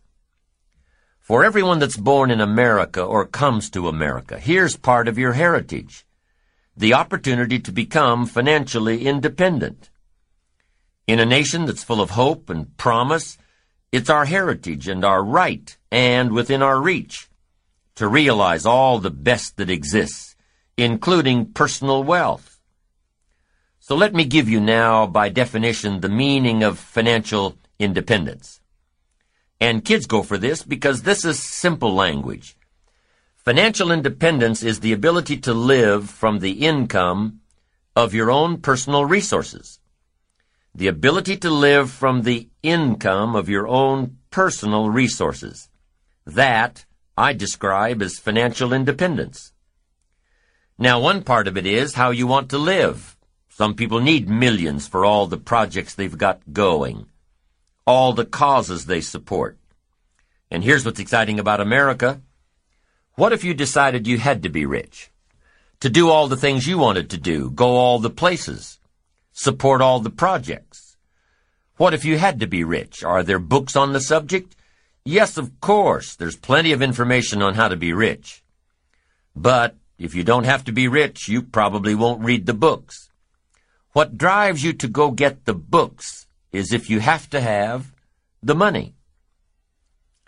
For 1.32 1.46
everyone 1.46 1.80
that's 1.80 1.96
born 1.96 2.30
in 2.30 2.42
America 2.42 3.02
or 3.02 3.26
comes 3.26 3.70
to 3.70 3.88
America, 3.88 4.38
here's 4.38 4.76
part 4.76 5.08
of 5.08 5.18
your 5.18 5.32
heritage. 5.32 6.06
The 6.76 6.94
opportunity 6.94 7.58
to 7.58 7.72
become 7.72 8.26
financially 8.26 9.08
independent. 9.08 9.90
In 11.08 11.22
a 11.22 11.26
nation 11.26 11.66
that's 11.66 11.86
full 11.86 12.02
of 12.02 12.10
hope 12.10 12.50
and 12.50 12.76
promise, 12.76 13.38
it's 13.94 14.10
our 14.10 14.26
heritage 14.26 14.90
and 14.90 15.06
our 15.06 15.24
right 15.24 15.78
and 15.90 16.34
within 16.34 16.62
our 16.62 16.82
reach 16.82 17.30
to 17.96 18.10
realize 18.10 18.66
all 18.66 19.00
the 19.00 19.10
best 19.10 19.56
that 19.56 19.70
exists, 19.70 20.36
including 20.76 21.54
personal 21.54 22.04
wealth. 22.04 22.60
So 23.80 23.96
let 23.96 24.14
me 24.14 24.26
give 24.26 24.50
you 24.50 24.60
now, 24.60 25.08
by 25.08 25.30
definition, 25.30 26.02
the 26.02 26.10
meaning 26.10 26.62
of 26.62 26.78
financial 26.78 27.56
independence. 27.80 28.61
And 29.62 29.86
kids 29.86 30.06
go 30.08 30.24
for 30.24 30.38
this 30.38 30.64
because 30.64 31.04
this 31.04 31.24
is 31.24 31.40
simple 31.42 31.94
language. 31.94 32.58
Financial 33.38 33.92
independence 33.92 34.64
is 34.64 34.82
the 34.82 34.92
ability 34.92 35.38
to 35.38 35.54
live 35.54 36.10
from 36.10 36.40
the 36.40 36.66
income 36.66 37.40
of 37.96 38.14
your 38.14 38.30
own 38.30 38.58
personal 38.58 39.06
resources 39.06 39.80
the 40.74 40.88
ability 40.88 41.36
to 41.38 41.50
live 41.50 41.92
from 41.92 42.22
the 42.22 42.48
income 42.64 43.36
of 43.36 43.50
your 43.50 43.68
own 43.68 44.18
personal 44.30 44.90
resources. 44.90 45.70
That 46.26 46.86
I 47.18 47.34
describe 47.34 48.02
as 48.02 48.20
financial 48.20 48.72
independence. 48.72 49.52
Now, 50.78 51.00
one 51.00 51.24
part 51.24 51.48
of 51.48 51.58
it 51.58 51.66
is 51.66 51.96
how 51.96 52.12
you 52.12 52.26
want 52.26 52.50
to 52.52 52.58
live. 52.58 53.18
Some 53.50 53.76
people 53.76 54.00
need 54.00 54.30
millions 54.30 54.88
for 54.88 55.04
all 55.04 55.28
the 55.28 55.38
projects 55.38 55.94
they've 55.94 56.18
got 56.18 56.42
going, 56.54 57.08
all 57.86 58.14
the 58.14 58.26
causes 58.26 58.86
they 58.86 59.02
support. 59.02 59.58
And 60.50 60.64
here's 60.64 60.86
what's 60.86 61.00
exciting 61.00 61.40
about 61.40 61.62
America. 61.62 62.22
What 63.16 63.34
if 63.34 63.44
you 63.44 63.54
decided 63.54 64.08
you 64.08 64.18
had 64.18 64.44
to 64.44 64.50
be 64.50 64.66
rich? 64.66 65.12
To 65.80 65.90
do 65.90 66.10
all 66.10 66.28
the 66.28 66.38
things 66.38 66.68
you 66.68 66.78
wanted 66.78 67.10
to 67.10 67.18
do, 67.18 67.50
go 67.50 67.76
all 67.76 68.00
the 68.00 68.10
places, 68.10 68.80
support 69.32 69.82
all 69.82 70.00
the 70.00 70.10
projects. 70.10 70.98
What 71.78 71.94
if 71.94 72.06
you 72.06 72.18
had 72.18 72.40
to 72.42 72.48
be 72.48 72.64
rich? 72.64 73.04
Are 73.04 73.24
there 73.24 73.40
books 73.40 73.76
on 73.76 73.94
the 73.94 74.00
subject? 74.00 74.56
Yes, 75.04 75.38
of 75.38 75.60
course. 75.60 76.16
There's 76.16 76.36
plenty 76.36 76.72
of 76.74 76.82
information 76.82 77.42
on 77.42 77.56
how 77.56 77.68
to 77.68 77.76
be 77.76 77.94
rich. 77.94 78.44
But 79.36 79.76
if 79.98 80.14
you 80.14 80.24
don't 80.24 80.44
have 80.44 80.64
to 80.66 80.72
be 80.72 80.88
rich, 80.88 81.28
you 81.28 81.42
probably 81.42 81.96
won't 81.96 82.24
read 82.24 82.46
the 82.46 82.54
books. 82.54 83.10
What 83.94 84.18
drives 84.18 84.64
you 84.64 84.74
to 84.74 84.88
go 84.88 85.10
get 85.10 85.46
the 85.46 85.56
books 85.56 86.28
is 86.52 86.74
if 86.74 86.90
you 86.90 87.00
have 87.00 87.30
to 87.30 87.42
have 87.42 87.92
the 88.44 88.56
money. 88.56 88.96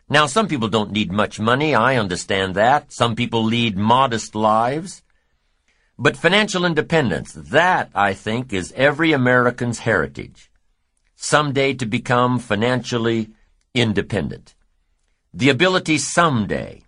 Now, 0.10 0.26
some 0.26 0.48
people 0.48 0.68
don't 0.68 0.92
need 0.92 1.12
much 1.12 1.40
money. 1.40 1.74
I 1.74 1.98
understand 1.98 2.56
that. 2.56 2.92
Some 2.92 3.16
people 3.16 3.44
lead 3.44 3.78
modest 3.78 4.36
lives. 4.36 5.02
But 5.98 6.18
financial 6.18 6.66
independence, 6.66 7.34
that, 7.34 7.90
I 7.94 8.14
think, 8.14 8.52
is 8.52 8.74
every 8.76 9.12
American's 9.12 9.80
heritage. 9.80 10.52
Someday 11.16 11.74
to 11.76 11.86
become 11.86 12.40
financially 12.40 13.30
independent. 13.74 14.56
The 15.34 15.50
ability 15.50 15.98
someday, 16.00 16.84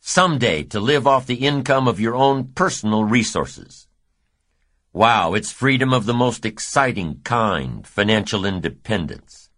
someday 0.00 0.62
to 0.64 0.80
live 0.80 1.06
off 1.06 1.26
the 1.26 1.46
income 1.46 1.86
of 1.86 2.00
your 2.00 2.14
own 2.14 2.44
personal 2.54 3.04
resources. 3.04 3.87
Wow, 4.98 5.34
it's 5.34 5.52
freedom 5.52 5.92
of 5.92 6.06
the 6.06 6.12
most 6.12 6.44
exciting 6.44 7.20
kind, 7.22 7.86
financial 7.86 8.44
independence. 8.44 9.48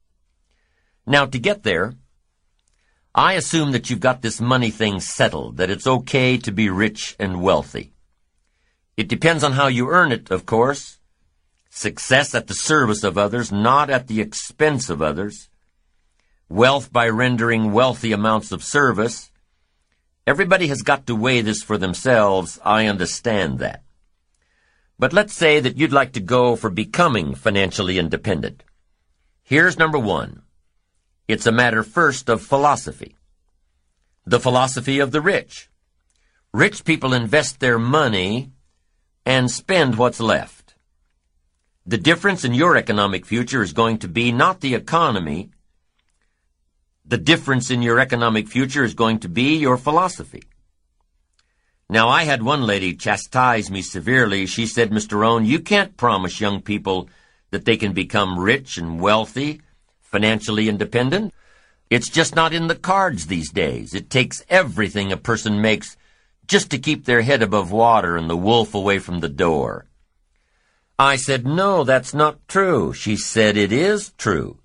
Now, 1.06 1.24
to 1.24 1.38
get 1.38 1.62
there, 1.62 1.94
I 3.14 3.32
assume 3.32 3.72
that 3.72 3.88
you've 3.88 4.00
got 4.00 4.20
this 4.20 4.38
money 4.38 4.70
thing 4.70 5.00
settled, 5.00 5.56
that 5.56 5.70
it's 5.70 5.86
okay 5.86 6.36
to 6.36 6.52
be 6.52 6.68
rich 6.68 7.16
and 7.18 7.40
wealthy. 7.40 7.94
It 8.98 9.08
depends 9.08 9.42
on 9.42 9.52
how 9.52 9.68
you 9.68 9.88
earn 9.88 10.12
it, 10.12 10.30
of 10.30 10.44
course. 10.44 10.98
Success 11.70 12.34
at 12.34 12.46
the 12.46 12.52
service 12.52 13.02
of 13.02 13.16
others, 13.16 13.50
not 13.50 13.88
at 13.88 14.08
the 14.08 14.20
expense 14.20 14.90
of 14.90 15.00
others. 15.00 15.48
Wealth 16.50 16.92
by 16.92 17.08
rendering 17.08 17.72
wealthy 17.72 18.12
amounts 18.12 18.52
of 18.52 18.62
service. 18.62 19.30
Everybody 20.26 20.66
has 20.66 20.82
got 20.82 21.06
to 21.06 21.16
weigh 21.16 21.40
this 21.40 21.62
for 21.62 21.78
themselves. 21.78 22.60
I 22.62 22.84
understand 22.84 23.58
that. 23.60 23.84
But 25.00 25.14
let's 25.14 25.32
say 25.32 25.60
that 25.60 25.78
you'd 25.78 25.94
like 25.94 26.12
to 26.12 26.20
go 26.20 26.56
for 26.56 26.68
becoming 26.68 27.34
financially 27.34 27.98
independent. 27.98 28.62
Here's 29.42 29.78
number 29.78 29.98
one. 29.98 30.42
It's 31.26 31.46
a 31.46 31.52
matter 31.52 31.82
first 31.82 32.28
of 32.28 32.42
philosophy. 32.42 33.16
The 34.26 34.38
philosophy 34.38 34.98
of 34.98 35.10
the 35.10 35.22
rich. 35.22 35.70
Rich 36.52 36.84
people 36.84 37.14
invest 37.14 37.60
their 37.60 37.78
money 37.78 38.52
and 39.24 39.50
spend 39.50 39.96
what's 39.96 40.20
left. 40.20 40.74
The 41.86 41.96
difference 41.96 42.44
in 42.44 42.52
your 42.52 42.76
economic 42.76 43.24
future 43.24 43.62
is 43.62 43.72
going 43.72 44.00
to 44.00 44.08
be 44.08 44.32
not 44.32 44.60
the 44.60 44.74
economy. 44.74 45.48
The 47.06 47.16
difference 47.16 47.70
in 47.70 47.80
your 47.80 47.98
economic 47.98 48.48
future 48.48 48.84
is 48.84 48.92
going 48.92 49.20
to 49.20 49.30
be 49.30 49.56
your 49.56 49.78
philosophy. 49.78 50.42
Now, 51.90 52.08
I 52.08 52.22
had 52.22 52.44
one 52.44 52.62
lady 52.62 52.94
chastise 52.94 53.68
me 53.68 53.82
severely. 53.82 54.46
She 54.46 54.64
said, 54.64 54.92
Mr. 54.92 55.18
Rohn, 55.18 55.44
you 55.44 55.58
can't 55.58 55.96
promise 55.96 56.40
young 56.40 56.62
people 56.62 57.08
that 57.50 57.64
they 57.64 57.76
can 57.76 57.92
become 57.92 58.38
rich 58.38 58.78
and 58.78 59.00
wealthy, 59.00 59.60
financially 60.00 60.68
independent. 60.68 61.34
It's 61.90 62.08
just 62.08 62.36
not 62.36 62.54
in 62.54 62.68
the 62.68 62.76
cards 62.76 63.26
these 63.26 63.50
days. 63.50 63.92
It 63.92 64.08
takes 64.08 64.44
everything 64.48 65.10
a 65.10 65.16
person 65.16 65.60
makes 65.60 65.96
just 66.46 66.70
to 66.70 66.78
keep 66.78 67.06
their 67.06 67.22
head 67.22 67.42
above 67.42 67.72
water 67.72 68.16
and 68.16 68.30
the 68.30 68.36
wolf 68.36 68.72
away 68.72 69.00
from 69.00 69.18
the 69.18 69.28
door. 69.28 69.86
I 70.96 71.16
said, 71.16 71.44
no, 71.44 71.82
that's 71.82 72.14
not 72.14 72.46
true. 72.46 72.92
She 72.92 73.16
said, 73.16 73.56
it 73.56 73.72
is 73.72 74.12
true. 74.16 74.60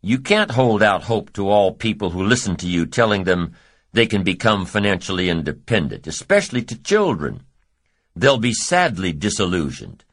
You 0.00 0.20
can't 0.20 0.52
hold 0.52 0.80
out 0.80 1.02
hope 1.02 1.32
to 1.32 1.48
all 1.48 1.72
people 1.72 2.10
who 2.10 2.22
listen 2.22 2.54
to 2.58 2.68
you 2.68 2.86
telling 2.86 3.24
them 3.24 3.54
they 3.92 4.06
can 4.06 4.22
become 4.22 4.64
financially 4.64 5.28
independent, 5.28 6.06
especially 6.06 6.62
to 6.62 6.82
children. 6.82 7.42
They'll 8.16 8.38
be 8.38 8.54
sadly 8.54 9.12
disillusioned. 9.12 10.04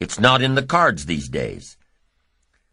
It's 0.00 0.20
not 0.20 0.42
in 0.42 0.54
the 0.54 0.62
cards 0.62 1.06
these 1.06 1.28
days. 1.28 1.76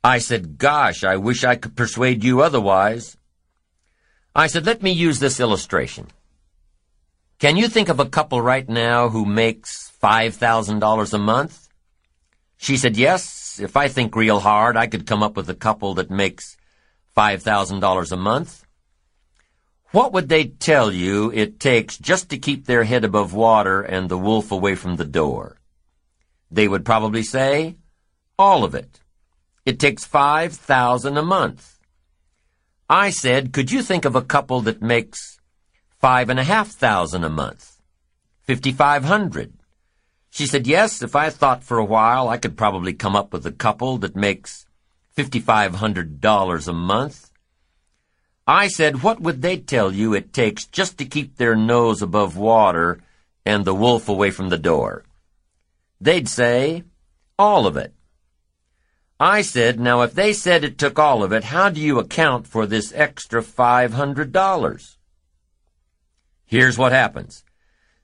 I 0.03 0.19
said, 0.19 0.59
gosh, 0.59 1.03
I 1.03 1.17
wish 1.17 1.43
I 1.43 1.55
could 1.55 1.75
persuade 1.75 2.23
you 2.23 2.41
otherwise. 2.41 3.17
I 4.35 4.47
said, 4.47 4.65
let 4.65 4.83
me 4.83 4.91
use 4.91 5.19
this 5.19 5.39
illustration. 5.39 6.07
Can 7.39 7.57
you 7.57 7.67
think 7.67 7.89
of 7.89 7.99
a 7.99 8.05
couple 8.05 8.41
right 8.41 8.67
now 8.69 9.09
who 9.09 9.25
makes 9.25 9.91
$5,000 10.01 11.13
a 11.13 11.17
month? 11.17 11.67
She 12.57 12.77
said, 12.77 12.97
yes, 12.97 13.59
if 13.59 13.75
I 13.75 13.87
think 13.87 14.15
real 14.15 14.39
hard, 14.39 14.77
I 14.77 14.87
could 14.87 15.07
come 15.07 15.23
up 15.23 15.35
with 15.35 15.49
a 15.49 15.55
couple 15.55 15.95
that 15.95 16.11
makes 16.11 16.55
$5,000 17.17 18.11
a 18.11 18.17
month. 18.17 18.64
What 19.95 20.11
would 20.11 20.27
they 20.27 20.47
tell 20.47 20.91
you 20.91 21.31
it 21.31 21.57
takes 21.57 21.97
just 21.97 22.29
to 22.29 22.37
keep 22.37 22.65
their 22.65 22.83
head 22.83 23.05
above 23.05 23.33
water 23.33 23.81
and 23.81 24.09
the 24.09 24.17
wolf 24.17 24.51
away 24.51 24.75
from 24.75 24.97
the 24.97 25.05
door? 25.05 25.55
They 26.51 26.67
would 26.67 26.83
probably 26.83 27.23
say, 27.23 27.77
all 28.37 28.65
of 28.65 28.75
it. 28.75 28.99
It 29.65 29.79
takes 29.79 30.03
five 30.03 30.51
thousand 30.51 31.15
a 31.15 31.23
month. 31.23 31.79
I 32.89 33.09
said, 33.09 33.53
could 33.53 33.71
you 33.71 33.81
think 33.81 34.03
of 34.03 34.17
a 34.17 34.21
couple 34.21 34.59
that 34.63 34.81
makes 34.81 35.39
five 35.97 36.29
and 36.29 36.41
a 36.41 36.43
half 36.43 36.71
thousand 36.71 37.23
a 37.23 37.29
month? 37.29 37.79
Fifty-five 38.41 39.05
hundred. 39.05 39.53
She 40.29 40.45
said, 40.45 40.67
yes, 40.67 41.01
if 41.01 41.15
I 41.15 41.29
thought 41.29 41.63
for 41.63 41.77
a 41.77 41.85
while, 41.85 42.27
I 42.27 42.35
could 42.35 42.57
probably 42.57 42.91
come 42.91 43.15
up 43.15 43.31
with 43.31 43.45
a 43.45 43.59
couple 43.65 43.97
that 43.99 44.17
makes 44.17 44.65
$5,500 45.15 46.67
a 46.67 46.73
month. 46.73 47.31
I 48.47 48.67
said, 48.67 49.01
what 49.01 49.21
would 49.21 49.41
they 49.41 49.57
tell 49.57 49.91
you 49.91 50.13
it 50.13 50.31
takes 50.31 50.65
just 50.67 50.97
to 50.99 51.05
keep 51.05 51.37
their 51.37 51.55
nose 51.55 52.01
above 52.01 52.37
water 52.37 53.01
and 53.43 53.65
the 53.65 53.73
wolf 53.73 54.07
away 54.07 54.29
from 54.29 54.49
the 54.49 54.57
door? 54.57 55.03
They'd 55.99 56.29
say, 56.29 56.83
all 57.39 57.65
of 57.65 57.75
it. 57.75 57.93
I 59.19 59.41
said, 59.41 59.79
now 59.79 60.01
if 60.01 60.13
they 60.13 60.33
said 60.33 60.63
it 60.63 60.77
took 60.77 60.99
all 60.99 61.23
of 61.23 61.31
it, 61.31 61.45
how 61.45 61.69
do 61.69 61.81
you 61.81 61.97
account 61.97 62.45
for 62.45 62.67
this 62.67 62.93
extra 62.93 63.41
$500? 63.41 64.95
Here's 66.45 66.77
what 66.77 66.91
happens. 66.91 67.43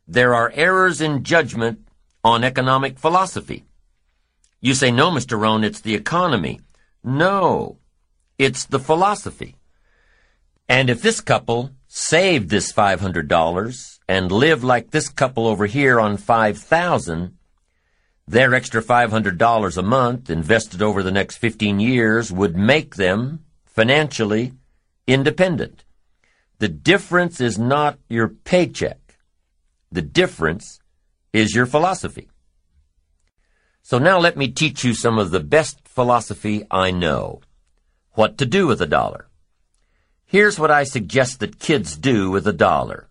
There 0.07 0.33
are 0.33 0.51
errors 0.55 1.01
in 1.01 1.23
judgment 1.23 1.87
on 2.23 2.43
economic 2.43 2.97
philosophy. 2.97 3.65
You 4.59 4.73
say, 4.73 4.89
no, 4.89 5.11
Mr. 5.11 5.39
Rohn, 5.39 5.63
it's 5.63 5.81
the 5.81 5.95
economy. 5.95 6.61
No, 7.03 7.77
it's 8.37 8.65
the 8.65 8.79
philosophy. 8.79 9.55
And 10.71 10.89
if 10.89 11.01
this 11.01 11.19
couple 11.19 11.71
saved 11.89 12.49
this 12.49 12.71
$500 12.71 13.99
and 14.07 14.31
lived 14.31 14.63
like 14.63 14.91
this 14.91 15.09
couple 15.09 15.45
over 15.45 15.65
here 15.65 15.99
on 15.99 16.15
5000 16.15 17.37
their 18.25 18.53
extra 18.53 18.81
$500 18.81 19.77
a 19.77 19.81
month 19.81 20.29
invested 20.29 20.81
over 20.81 21.03
the 21.03 21.11
next 21.11 21.39
15 21.39 21.81
years 21.81 22.31
would 22.31 22.55
make 22.55 22.95
them 22.95 23.43
financially 23.65 24.53
independent. 25.07 25.83
The 26.59 26.69
difference 26.69 27.41
is 27.41 27.59
not 27.59 27.99
your 28.07 28.29
paycheck. 28.29 29.17
The 29.91 30.01
difference 30.01 30.79
is 31.33 31.53
your 31.53 31.65
philosophy. 31.65 32.29
So 33.81 33.97
now 33.97 34.19
let 34.19 34.37
me 34.37 34.47
teach 34.47 34.85
you 34.85 34.93
some 34.93 35.19
of 35.19 35.31
the 35.31 35.41
best 35.41 35.85
philosophy 35.85 36.63
I 36.71 36.91
know. 36.91 37.41
What 38.13 38.37
to 38.37 38.45
do 38.45 38.67
with 38.67 38.81
a 38.81 38.87
dollar. 38.87 39.27
Here's 40.31 40.57
what 40.57 40.71
I 40.71 40.85
suggest 40.85 41.41
that 41.41 41.59
kids 41.59 41.97
do 41.97 42.31
with 42.31 42.47
a 42.47 42.53
dollar. 42.53 43.09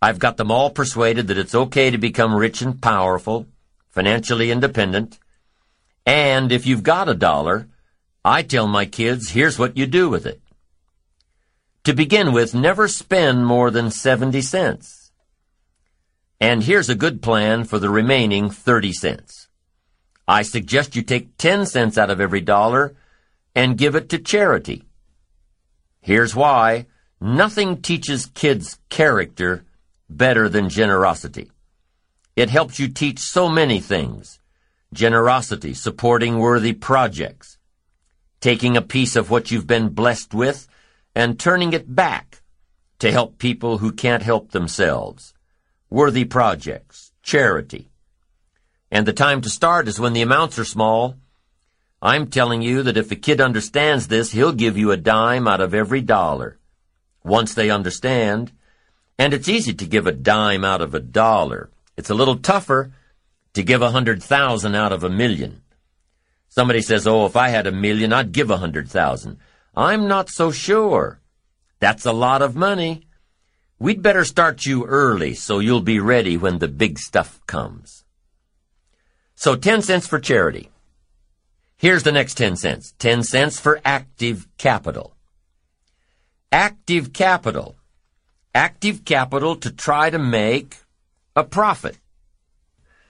I've 0.00 0.18
got 0.18 0.38
them 0.38 0.50
all 0.50 0.70
persuaded 0.70 1.26
that 1.26 1.36
it's 1.36 1.54
okay 1.54 1.90
to 1.90 1.98
become 1.98 2.34
rich 2.34 2.62
and 2.62 2.80
powerful, 2.80 3.48
financially 3.90 4.50
independent, 4.50 5.18
and 6.06 6.50
if 6.50 6.64
you've 6.64 6.82
got 6.82 7.10
a 7.10 7.14
dollar, 7.14 7.68
I 8.24 8.44
tell 8.44 8.66
my 8.66 8.86
kids, 8.86 9.32
here's 9.32 9.58
what 9.58 9.76
you 9.76 9.84
do 9.84 10.08
with 10.08 10.24
it. 10.24 10.40
To 11.84 11.92
begin 11.92 12.32
with, 12.32 12.54
never 12.54 12.88
spend 12.88 13.44
more 13.44 13.70
than 13.70 13.90
70 13.90 14.40
cents. 14.40 15.12
And 16.40 16.62
here's 16.62 16.88
a 16.88 16.94
good 16.94 17.20
plan 17.20 17.64
for 17.64 17.78
the 17.78 17.90
remaining 17.90 18.48
30 18.48 18.94
cents. 18.94 19.48
I 20.26 20.44
suggest 20.44 20.96
you 20.96 21.02
take 21.02 21.36
10 21.36 21.66
cents 21.66 21.98
out 21.98 22.08
of 22.08 22.22
every 22.22 22.40
dollar 22.40 22.96
and 23.54 23.76
give 23.76 23.94
it 23.94 24.08
to 24.08 24.18
charity. 24.18 24.86
Here's 26.02 26.34
why. 26.34 26.86
Nothing 27.20 27.80
teaches 27.80 28.26
kids 28.26 28.78
character 28.90 29.64
better 30.10 30.48
than 30.48 30.68
generosity. 30.68 31.50
It 32.36 32.50
helps 32.50 32.78
you 32.78 32.88
teach 32.88 33.20
so 33.20 33.48
many 33.48 33.80
things. 33.80 34.40
Generosity, 34.92 35.72
supporting 35.72 36.38
worthy 36.38 36.74
projects, 36.74 37.56
taking 38.40 38.76
a 38.76 38.82
piece 38.82 39.16
of 39.16 39.30
what 39.30 39.50
you've 39.50 39.66
been 39.66 39.88
blessed 39.88 40.34
with 40.34 40.68
and 41.14 41.40
turning 41.40 41.72
it 41.72 41.94
back 41.94 42.42
to 42.98 43.10
help 43.10 43.38
people 43.38 43.78
who 43.78 43.92
can't 43.92 44.22
help 44.22 44.50
themselves 44.50 45.32
worthy 45.92 46.24
projects, 46.24 47.12
charity. 47.22 47.90
And 48.90 49.06
the 49.06 49.12
time 49.12 49.42
to 49.42 49.50
start 49.50 49.88
is 49.88 50.00
when 50.00 50.14
the 50.14 50.22
amounts 50.22 50.58
are 50.58 50.64
small. 50.64 51.16
I'm 52.04 52.26
telling 52.26 52.62
you 52.62 52.82
that 52.82 52.96
if 52.96 53.12
a 53.12 53.16
kid 53.16 53.40
understands 53.40 54.08
this, 54.08 54.32
he'll 54.32 54.52
give 54.52 54.76
you 54.76 54.90
a 54.90 54.96
dime 54.96 55.46
out 55.46 55.60
of 55.60 55.72
every 55.72 56.00
dollar. 56.00 56.58
Once 57.22 57.54
they 57.54 57.70
understand, 57.70 58.50
and 59.16 59.32
it's 59.32 59.48
easy 59.48 59.72
to 59.72 59.86
give 59.86 60.08
a 60.08 60.12
dime 60.12 60.64
out 60.64 60.82
of 60.82 60.96
a 60.96 61.00
dollar. 61.00 61.70
It's 61.96 62.10
a 62.10 62.14
little 62.14 62.36
tougher 62.36 62.92
to 63.54 63.62
give 63.62 63.82
a 63.82 63.92
hundred 63.92 64.20
thousand 64.20 64.74
out 64.74 64.92
of 64.92 65.04
a 65.04 65.08
million. 65.08 65.62
Somebody 66.48 66.82
says, 66.82 67.06
oh, 67.06 67.24
if 67.24 67.36
I 67.36 67.50
had 67.50 67.68
a 67.68 67.72
million, 67.72 68.12
I'd 68.12 68.32
give 68.32 68.50
a 68.50 68.56
hundred 68.56 68.88
thousand. 68.88 69.38
I'm 69.76 70.08
not 70.08 70.28
so 70.28 70.50
sure. 70.50 71.20
That's 71.78 72.04
a 72.04 72.12
lot 72.12 72.42
of 72.42 72.56
money. 72.56 73.06
We'd 73.78 74.02
better 74.02 74.24
start 74.24 74.66
you 74.66 74.86
early 74.86 75.34
so 75.34 75.60
you'll 75.60 75.80
be 75.80 76.00
ready 76.00 76.36
when 76.36 76.58
the 76.58 76.68
big 76.68 76.98
stuff 76.98 77.40
comes. 77.46 78.04
So 79.36 79.54
10 79.54 79.82
cents 79.82 80.08
for 80.08 80.18
charity. 80.18 80.70
Here's 81.82 82.04
the 82.04 82.12
next 82.12 82.34
10 82.34 82.54
cents. 82.54 82.94
10 83.00 83.24
cents 83.24 83.58
for 83.58 83.80
active 83.84 84.46
capital. 84.56 85.16
Active 86.52 87.12
capital. 87.12 87.74
Active 88.54 89.04
capital 89.04 89.56
to 89.56 89.68
try 89.68 90.08
to 90.08 90.18
make 90.20 90.76
a 91.34 91.42
profit. 91.42 91.98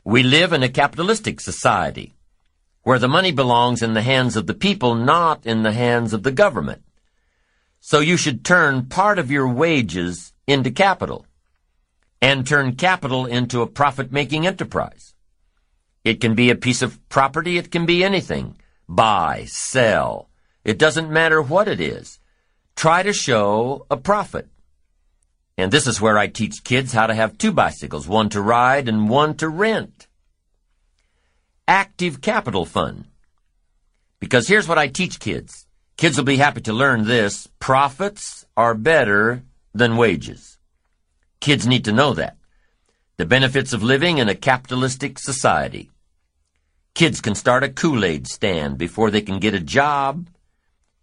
We 0.05 0.23
live 0.23 0.55
in 0.55 0.63
a 0.63 0.71
capitalistic 0.71 1.39
society 1.39 2.15
where 2.83 2.99
the 2.99 3.09
money 3.09 3.31
belongs 3.31 3.83
in 3.83 3.93
the 3.93 4.01
hands 4.01 4.37
of 4.37 4.47
the 4.47 4.55
people, 4.55 4.95
not 4.95 5.45
in 5.45 5.65
the 5.65 5.73
hands 5.73 6.15
of 6.15 6.23
the 6.23 6.33
government. 6.33 6.83
So 7.79 8.01
you 8.01 8.17
should 8.17 8.43
turn 8.43 8.87
part 8.87 9.19
of 9.19 9.31
your 9.31 9.49
wages 9.49 10.33
into 10.47 10.71
capital 10.71 11.27
and 12.23 12.47
turn 12.47 12.77
capital 12.77 13.27
into 13.27 13.61
a 13.61 13.67
profit-making 13.67 14.47
enterprise. 14.47 15.15
It 16.05 16.23
can 16.23 16.35
be 16.35 16.49
a 16.49 16.57
piece 16.57 16.81
of 16.81 17.07
property, 17.11 17.59
it 17.59 17.71
can 17.71 17.85
be 17.85 18.03
anything. 18.03 18.57
Buy, 18.95 19.47
sell. 19.47 20.29
It 20.65 20.79
doesn't 20.79 21.11
matter 21.11 21.41
what 21.41 21.67
it 21.67 21.81
is. 21.81 22.21
Try 22.77 23.03
to 23.03 23.15
show 23.15 23.87
a 23.91 23.97
profit. 23.97 24.49
And 25.57 25.73
this 25.73 25.87
is 25.87 25.99
where 25.99 26.19
I 26.19 26.27
teach 26.27 26.63
kids 26.63 26.93
how 26.93 27.07
to 27.07 27.15
have 27.15 27.39
two 27.39 27.53
bicycles, 27.53 28.07
one 28.07 28.29
to 28.29 28.43
ride 28.43 28.91
and 28.91 29.09
one 29.09 29.35
to 29.39 29.49
rent. 29.49 30.09
Active 31.67 32.21
capital 32.21 32.67
fund. 32.67 33.07
Because 34.21 34.47
here's 34.47 34.69
what 34.69 34.79
I 34.79 34.89
teach 34.89 35.19
kids. 35.19 35.67
Kids 35.97 36.19
will 36.19 36.25
be 36.25 36.37
happy 36.37 36.61
to 36.61 36.75
learn 36.75 37.05
this. 37.05 37.49
Profits 37.61 38.45
are 38.59 38.75
better 38.75 39.43
than 39.73 39.97
wages. 39.97 40.59
Kids 41.41 41.67
need 41.67 41.87
to 41.87 41.93
know 41.93 42.13
that. 42.13 42.37
The 43.17 43.25
benefits 43.25 43.73
of 43.73 43.83
living 43.83 44.19
in 44.19 44.29
a 44.29 44.35
capitalistic 44.35 45.19
society. 45.19 45.92
Kids 46.95 47.23
can 47.23 47.35
start 47.35 47.65
a 47.65 47.71
Kool-Aid 47.71 48.27
stand 48.27 48.77
before 48.77 49.11
they 49.11 49.23
can 49.23 49.39
get 49.39 49.55
a 49.55 49.61
job. 49.61 50.29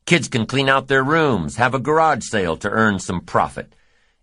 Kids 0.05 0.27
can 0.27 0.45
clean 0.45 0.69
out 0.69 0.87
their 0.87 1.03
rooms, 1.03 1.55
have 1.55 1.73
a 1.73 1.79
garage 1.79 2.23
sale 2.23 2.55
to 2.57 2.69
earn 2.69 2.99
some 2.99 3.21
profit. 3.21 3.73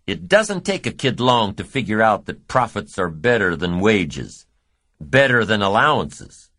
It 0.05 0.29
doesn't 0.29 0.65
take 0.65 0.87
a 0.87 0.91
kid 0.91 1.19
long 1.19 1.53
to 1.55 1.65
figure 1.65 2.01
out 2.01 2.25
that 2.25 2.47
profits 2.47 2.97
are 2.97 3.09
better 3.09 3.57
than 3.57 3.81
wages, 3.81 4.45
better 5.01 5.43
than 5.43 5.61
allowances. 5.61 6.49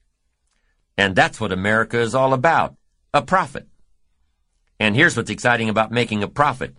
And 0.99 1.17
that's 1.17 1.41
what 1.41 1.53
America 1.53 1.99
is 1.99 2.15
all 2.15 2.35
about, 2.35 2.77
a 3.15 3.23
profit. 3.23 3.67
And 4.79 4.95
here's 4.95 5.17
what's 5.17 5.31
exciting 5.31 5.71
about 5.71 5.91
making 5.91 6.23
a 6.23 6.29
profit. 6.29 6.77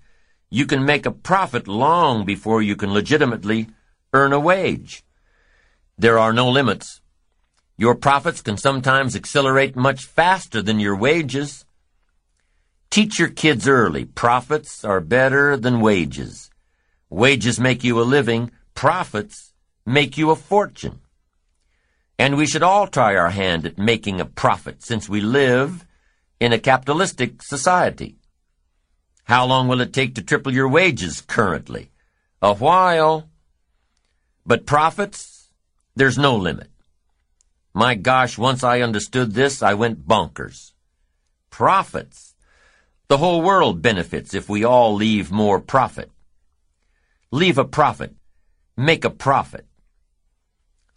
You 0.52 0.68
can 0.68 0.86
make 0.86 1.08
a 1.08 1.12
profit 1.12 1.68
long 1.68 2.26
before 2.26 2.62
you 2.62 2.76
can 2.76 2.94
legitimately 2.94 3.70
earn 4.14 4.34
a 4.34 4.40
wage. 4.40 5.04
There 5.98 6.20
are 6.20 6.32
no 6.32 6.48
limits. 6.48 7.02
Your 7.80 7.96
profits 7.96 8.42
can 8.42 8.58
sometimes 8.58 9.16
accelerate 9.16 9.74
much 9.78 10.04
faster 10.04 10.62
than 10.62 10.82
your 10.82 10.98
wages. 10.98 11.64
Teach 12.90 13.18
your 13.18 13.30
kids 13.30 13.70
early. 13.70 14.04
Profits 14.04 14.84
are 14.84 15.00
better 15.00 15.56
than 15.56 15.80
wages. 15.80 16.50
Wages 17.10 17.58
make 17.58 17.82
you 17.82 18.02
a 18.02 18.04
living. 18.04 18.52
Profits 18.76 19.54
make 19.86 20.18
you 20.18 20.30
a 20.30 20.36
fortune. 20.36 21.00
And 22.18 22.36
we 22.36 22.48
should 22.48 22.64
all 22.64 22.86
try 22.86 23.16
our 23.16 23.30
hand 23.30 23.66
at 23.66 23.78
making 23.78 24.20
a 24.20 24.26
profit 24.26 24.84
since 24.84 25.08
we 25.08 25.22
live 25.22 25.86
in 26.38 26.52
a 26.52 26.60
capitalistic 26.60 27.42
society. 27.42 28.18
How 29.24 29.46
long 29.46 29.70
will 29.70 29.80
it 29.80 29.94
take 29.94 30.16
to 30.16 30.22
triple 30.22 30.54
your 30.54 30.68
wages 30.68 31.22
currently? 31.22 31.92
A 32.42 32.54
while. 32.56 33.30
But 34.46 34.66
profits? 34.66 35.48
There's 35.96 36.18
no 36.18 36.36
limit. 36.36 36.69
My 37.74 37.96
gosh, 37.96 38.38
once 38.38 38.64
I 38.64 38.82
understood 38.82 39.34
this, 39.34 39.62
I 39.62 39.74
went 39.74 40.08
bonkers. 40.08 40.74
Profits. 41.50 42.36
The 43.08 43.18
whole 43.18 43.42
world 43.42 43.82
benefits 43.82 44.34
if 44.34 44.50
we 44.50 44.64
all 44.64 44.94
leave 44.96 45.32
more 45.32 45.60
profit. 45.60 46.12
Leave 47.32 47.58
a 47.58 47.66
profit. 47.66 48.16
Make 48.76 49.06
a 49.06 49.10
profit. 49.10 49.66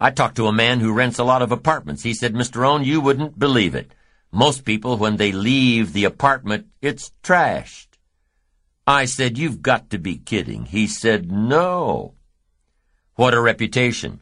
I 0.01 0.11
talked 0.11 0.37
to 0.37 0.47
a 0.47 0.53
man 0.53 0.81
who 0.81 0.93
rents 0.93 1.19
a 1.19 1.25
lot 1.25 1.43
of 1.43 1.53
apartments. 1.53 2.03
He 2.03 2.15
said, 2.15 2.35
Mr. 2.35 2.57
Rohn, 2.57 2.85
you 2.85 3.01
wouldn't 3.01 3.39
believe 3.39 3.75
it. 3.75 3.95
Most 4.33 4.65
people, 4.65 4.97
when 4.97 5.17
they 5.17 5.31
leave 5.31 5.93
the 5.93 6.05
apartment, 6.05 6.67
it's 6.81 7.13
trashed. 7.23 7.87
I 8.87 9.05
said, 9.05 9.39
You've 9.39 9.63
got 9.63 9.91
to 9.91 9.99
be 9.99 10.17
kidding. 10.17 10.65
He 10.65 10.87
said, 10.87 11.31
No. 11.31 12.15
What 13.15 13.35
a 13.35 13.41
reputation. 13.41 14.21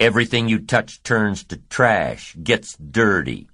Everything 0.00 0.48
you 0.48 0.58
touch 0.58 1.02
turns 1.02 1.44
to 1.44 1.56
trash, 1.56 2.36
gets 2.42 2.76
dirty. 2.76 3.48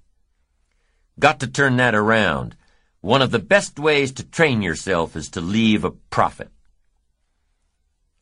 Got 1.19 1.41
to 1.41 1.47
turn 1.47 1.77
that 1.77 1.95
around. 1.95 2.57
One 3.03 3.23
of 3.23 3.31
the 3.31 3.39
best 3.39 3.79
ways 3.79 4.13
to 4.13 4.25
train 4.25 4.63
yourself 4.63 5.17
is 5.17 5.29
to 5.31 5.41
leave 5.41 5.85
a 5.85 5.91
profit. 5.91 6.51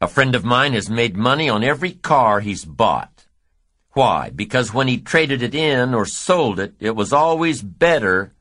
A 0.01 0.07
friend 0.07 0.35
of 0.35 0.45
mine 0.45 0.75
has 0.75 0.89
made 0.89 1.17
money 1.17 1.49
on 1.49 1.65
every 1.65 1.93
car 1.93 2.41
he's 2.41 2.65
bought. 2.65 3.27
Why? 3.93 4.31
Because 4.31 4.73
when 4.73 4.87
he 4.87 4.99
traded 4.99 5.43
it 5.43 5.55
in 5.55 5.95
or 5.95 6.07
sold 6.07 6.61
it, 6.61 6.75
it 6.79 6.95
was 6.95 7.13
always 7.13 7.63
better 7.63 8.33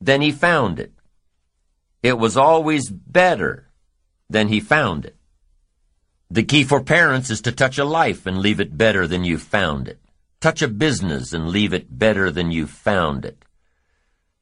than 0.00 0.22
he 0.22 0.32
found 0.32 0.78
it. 0.80 0.92
It 2.02 2.18
was 2.18 2.36
always 2.36 2.88
better 2.88 3.68
than 4.30 4.48
he 4.48 4.60
found 4.60 5.04
it. 5.04 5.17
The 6.30 6.42
key 6.42 6.64
for 6.64 6.82
parents 6.82 7.30
is 7.30 7.40
to 7.42 7.52
touch 7.52 7.78
a 7.78 7.86
life 7.86 8.26
and 8.26 8.38
leave 8.38 8.60
it 8.60 8.76
better 8.76 9.06
than 9.06 9.24
you 9.24 9.38
found 9.38 9.88
it. 9.88 9.98
Touch 10.40 10.60
a 10.60 10.68
business 10.68 11.32
and 11.32 11.48
leave 11.48 11.72
it 11.72 11.98
better 11.98 12.30
than 12.30 12.50
you 12.50 12.66
found 12.66 13.24
it. 13.24 13.42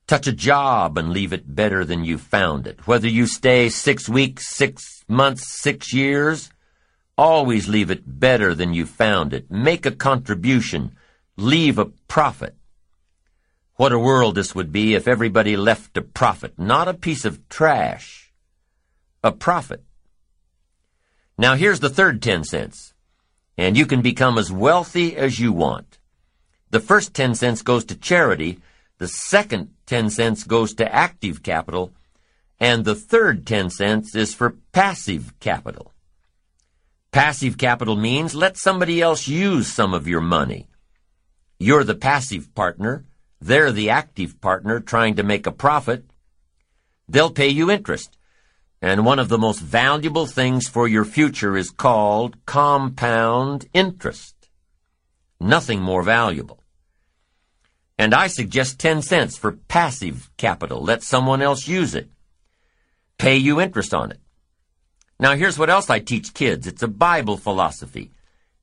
Touch 0.08 0.26
a 0.26 0.32
job 0.32 0.98
and 0.98 1.10
leave 1.10 1.32
it 1.32 1.54
better 1.54 1.84
than 1.84 2.04
you 2.04 2.18
found 2.18 2.66
it. 2.66 2.88
Whether 2.88 3.08
you 3.08 3.26
stay 3.26 3.68
six 3.68 4.08
weeks, 4.08 4.48
six 4.48 5.04
months, 5.06 5.46
six 5.62 5.94
years, 5.94 6.50
always 7.16 7.68
leave 7.68 7.92
it 7.92 8.18
better 8.18 8.52
than 8.52 8.74
you 8.74 8.84
found 8.84 9.32
it. 9.32 9.48
Make 9.48 9.86
a 9.86 9.92
contribution. 9.92 10.96
Leave 11.36 11.78
a 11.78 11.86
profit. 12.08 12.56
What 13.76 13.92
a 13.92 13.98
world 13.98 14.34
this 14.34 14.56
would 14.56 14.72
be 14.72 14.94
if 14.94 15.06
everybody 15.06 15.56
left 15.56 15.96
a 15.96 16.02
profit, 16.02 16.58
not 16.58 16.88
a 16.88 16.94
piece 16.94 17.24
of 17.24 17.48
trash. 17.48 18.32
A 19.22 19.30
profit. 19.30 19.85
Now 21.38 21.54
here's 21.54 21.80
the 21.80 21.90
third 21.90 22.22
ten 22.22 22.44
cents. 22.44 22.94
And 23.58 23.76
you 23.76 23.86
can 23.86 24.02
become 24.02 24.38
as 24.38 24.52
wealthy 24.52 25.16
as 25.16 25.40
you 25.40 25.52
want. 25.52 25.98
The 26.70 26.80
first 26.80 27.14
ten 27.14 27.34
cents 27.34 27.62
goes 27.62 27.84
to 27.86 27.96
charity, 27.96 28.60
the 28.98 29.08
second 29.08 29.70
ten 29.86 30.10
cents 30.10 30.44
goes 30.44 30.74
to 30.74 30.94
active 30.94 31.42
capital, 31.42 31.92
and 32.58 32.84
the 32.84 32.94
third 32.94 33.46
ten 33.46 33.70
cents 33.70 34.14
is 34.14 34.34
for 34.34 34.56
passive 34.72 35.38
capital. 35.40 35.92
Passive 37.12 37.56
capital 37.56 37.96
means 37.96 38.34
let 38.34 38.56
somebody 38.56 39.00
else 39.00 39.28
use 39.28 39.72
some 39.72 39.94
of 39.94 40.08
your 40.08 40.20
money. 40.20 40.68
You're 41.58 41.84
the 41.84 41.94
passive 41.94 42.54
partner, 42.54 43.04
they're 43.40 43.72
the 43.72 43.90
active 43.90 44.40
partner 44.40 44.80
trying 44.80 45.16
to 45.16 45.22
make 45.22 45.46
a 45.46 45.52
profit. 45.52 46.04
They'll 47.08 47.30
pay 47.30 47.48
you 47.48 47.70
interest. 47.70 48.16
And 48.82 49.04
one 49.04 49.18
of 49.18 49.28
the 49.28 49.38
most 49.38 49.60
valuable 49.60 50.26
things 50.26 50.68
for 50.68 50.86
your 50.86 51.04
future 51.04 51.56
is 51.56 51.70
called 51.70 52.44
compound 52.46 53.66
interest. 53.72 54.34
Nothing 55.40 55.80
more 55.80 56.02
valuable. 56.02 56.62
And 57.98 58.14
I 58.14 58.26
suggest 58.26 58.78
10 58.78 59.02
cents 59.02 59.38
for 59.38 59.52
passive 59.52 60.30
capital. 60.36 60.82
Let 60.82 61.02
someone 61.02 61.40
else 61.40 61.66
use 61.66 61.94
it. 61.94 62.10
Pay 63.18 63.38
you 63.38 63.60
interest 63.60 63.94
on 63.94 64.10
it. 64.10 64.20
Now 65.18 65.34
here's 65.34 65.58
what 65.58 65.70
else 65.70 65.88
I 65.88 65.98
teach 65.98 66.34
kids. 66.34 66.66
It's 66.66 66.82
a 66.82 66.88
Bible 66.88 67.38
philosophy. 67.38 68.12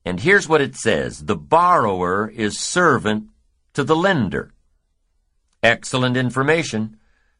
And 0.04 0.20
here's 0.20 0.48
what 0.48 0.60
it 0.60 0.76
says. 0.76 1.24
The 1.24 1.36
borrower 1.36 2.28
is 2.28 2.60
servant 2.60 3.30
to 3.72 3.82
the 3.82 3.96
lender. 3.96 4.52
Excellent 5.62 6.16
information. 6.16 6.98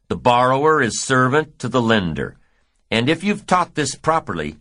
The 0.09 0.17
borrower 0.17 0.81
is 0.81 1.01
servant 1.01 1.59
to 1.59 1.69
the 1.69 1.81
lender. 1.81 2.37
And 2.91 3.09
if 3.09 3.23
you've 3.23 3.45
taught 3.45 3.75
this 3.75 3.95
properly 3.95 4.57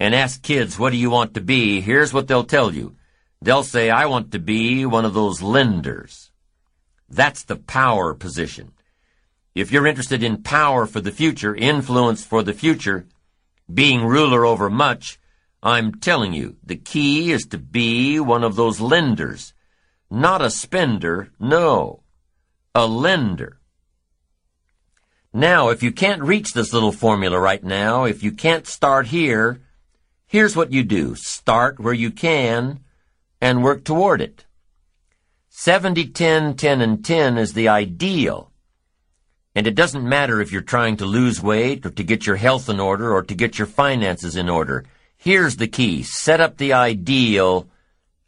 and 0.00 0.14
asked 0.14 0.42
kids, 0.42 0.78
what 0.78 0.90
do 0.90 0.96
you 0.96 1.10
want 1.10 1.34
to 1.34 1.40
be? 1.40 1.80
Here's 1.80 2.12
what 2.12 2.28
they'll 2.28 2.44
tell 2.44 2.74
you. 2.74 2.96
They'll 3.40 3.62
say, 3.62 3.90
I 3.90 4.06
want 4.06 4.32
to 4.32 4.38
be 4.38 4.86
one 4.86 5.04
of 5.04 5.14
those 5.14 5.42
lenders. 5.42 6.30
That's 7.08 7.44
the 7.44 7.56
power 7.56 8.14
position. 8.14 8.72
If 9.54 9.70
you're 9.70 9.86
interested 9.86 10.22
in 10.22 10.42
power 10.42 10.86
for 10.86 11.00
the 11.00 11.12
future, 11.12 11.54
influence 11.54 12.24
for 12.24 12.42
the 12.42 12.52
future, 12.52 13.06
being 13.72 14.04
ruler 14.04 14.44
over 14.44 14.68
much, 14.68 15.18
I'm 15.62 15.94
telling 15.94 16.32
you, 16.32 16.56
the 16.64 16.76
key 16.76 17.30
is 17.30 17.46
to 17.46 17.58
be 17.58 18.18
one 18.18 18.42
of 18.42 18.56
those 18.56 18.80
lenders. 18.80 19.54
Not 20.10 20.42
a 20.42 20.50
spender, 20.50 21.30
no 21.38 22.04
a 22.74 22.86
lender. 22.86 23.58
Now, 25.36 25.70
if 25.70 25.82
you 25.82 25.90
can't 25.90 26.22
reach 26.22 26.52
this 26.52 26.72
little 26.72 26.92
formula 26.92 27.40
right 27.40 27.62
now, 27.62 28.04
if 28.04 28.22
you 28.22 28.30
can't 28.30 28.68
start 28.68 29.08
here, 29.08 29.60
here's 30.28 30.54
what 30.54 30.72
you 30.72 30.84
do. 30.84 31.16
Start 31.16 31.80
where 31.80 31.92
you 31.92 32.12
can 32.12 32.78
and 33.40 33.64
work 33.64 33.82
toward 33.82 34.20
it. 34.20 34.44
70, 35.48 36.06
10, 36.06 36.54
10, 36.54 36.80
and 36.80 37.04
10 37.04 37.36
is 37.36 37.52
the 37.52 37.66
ideal. 37.66 38.52
And 39.56 39.66
it 39.66 39.74
doesn't 39.74 40.08
matter 40.08 40.40
if 40.40 40.52
you're 40.52 40.62
trying 40.62 40.98
to 40.98 41.04
lose 41.04 41.42
weight 41.42 41.84
or 41.84 41.90
to 41.90 42.04
get 42.04 42.28
your 42.28 42.36
health 42.36 42.68
in 42.68 42.78
order 42.78 43.12
or 43.12 43.24
to 43.24 43.34
get 43.34 43.58
your 43.58 43.66
finances 43.66 44.36
in 44.36 44.48
order. 44.48 44.84
Here's 45.16 45.56
the 45.56 45.66
key. 45.66 46.04
Set 46.04 46.40
up 46.40 46.58
the 46.58 46.74
ideal 46.74 47.68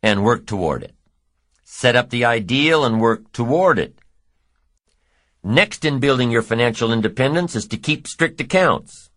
and 0.02 0.24
work 0.24 0.44
toward 0.44 0.82
it. 0.82 0.94
Set 1.62 1.94
up 1.94 2.10
the 2.10 2.24
ideal 2.24 2.84
and 2.84 3.00
work 3.00 3.30
toward 3.30 3.78
it. 3.78 3.95
Next 5.48 5.84
in 5.84 6.00
building 6.00 6.32
your 6.32 6.42
financial 6.42 6.92
independence 6.92 7.54
is 7.54 7.68
to 7.68 7.76
keep 7.76 8.08
strict 8.08 8.40
accounts. 8.40 9.12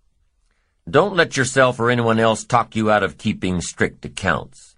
Don't 0.87 1.15
let 1.15 1.35
yourself 1.35 1.79
or 1.79 1.89
anyone 1.89 2.19
else 2.19 2.45
talk 2.45 2.75
you 2.75 2.91
out 2.91 3.01
of 3.01 3.17
keeping 3.17 3.61
strict 3.61 4.05
accounts. 4.05 4.75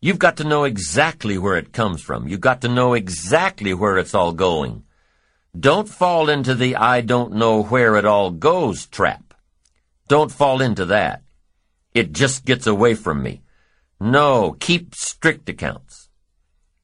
You've 0.00 0.20
got 0.20 0.36
to 0.36 0.44
know 0.44 0.62
exactly 0.62 1.36
where 1.36 1.56
it 1.56 1.72
comes 1.72 2.00
from. 2.00 2.28
You've 2.28 2.40
got 2.40 2.60
to 2.60 2.68
know 2.68 2.94
exactly 2.94 3.74
where 3.74 3.98
it's 3.98 4.14
all 4.14 4.30
going. 4.30 4.84
Don't 5.58 5.88
fall 5.88 6.28
into 6.28 6.54
the 6.54 6.76
I 6.76 7.00
don't 7.00 7.32
know 7.32 7.64
where 7.64 7.96
it 7.96 8.04
all 8.04 8.30
goes 8.30 8.86
trap. 8.86 9.34
Don't 10.06 10.30
fall 10.30 10.60
into 10.60 10.84
that. 10.84 11.24
It 11.92 12.12
just 12.12 12.44
gets 12.44 12.68
away 12.68 12.94
from 12.94 13.20
me. 13.20 13.42
No, 13.98 14.54
keep 14.60 14.94
strict 14.94 15.48
accounts. 15.48 15.91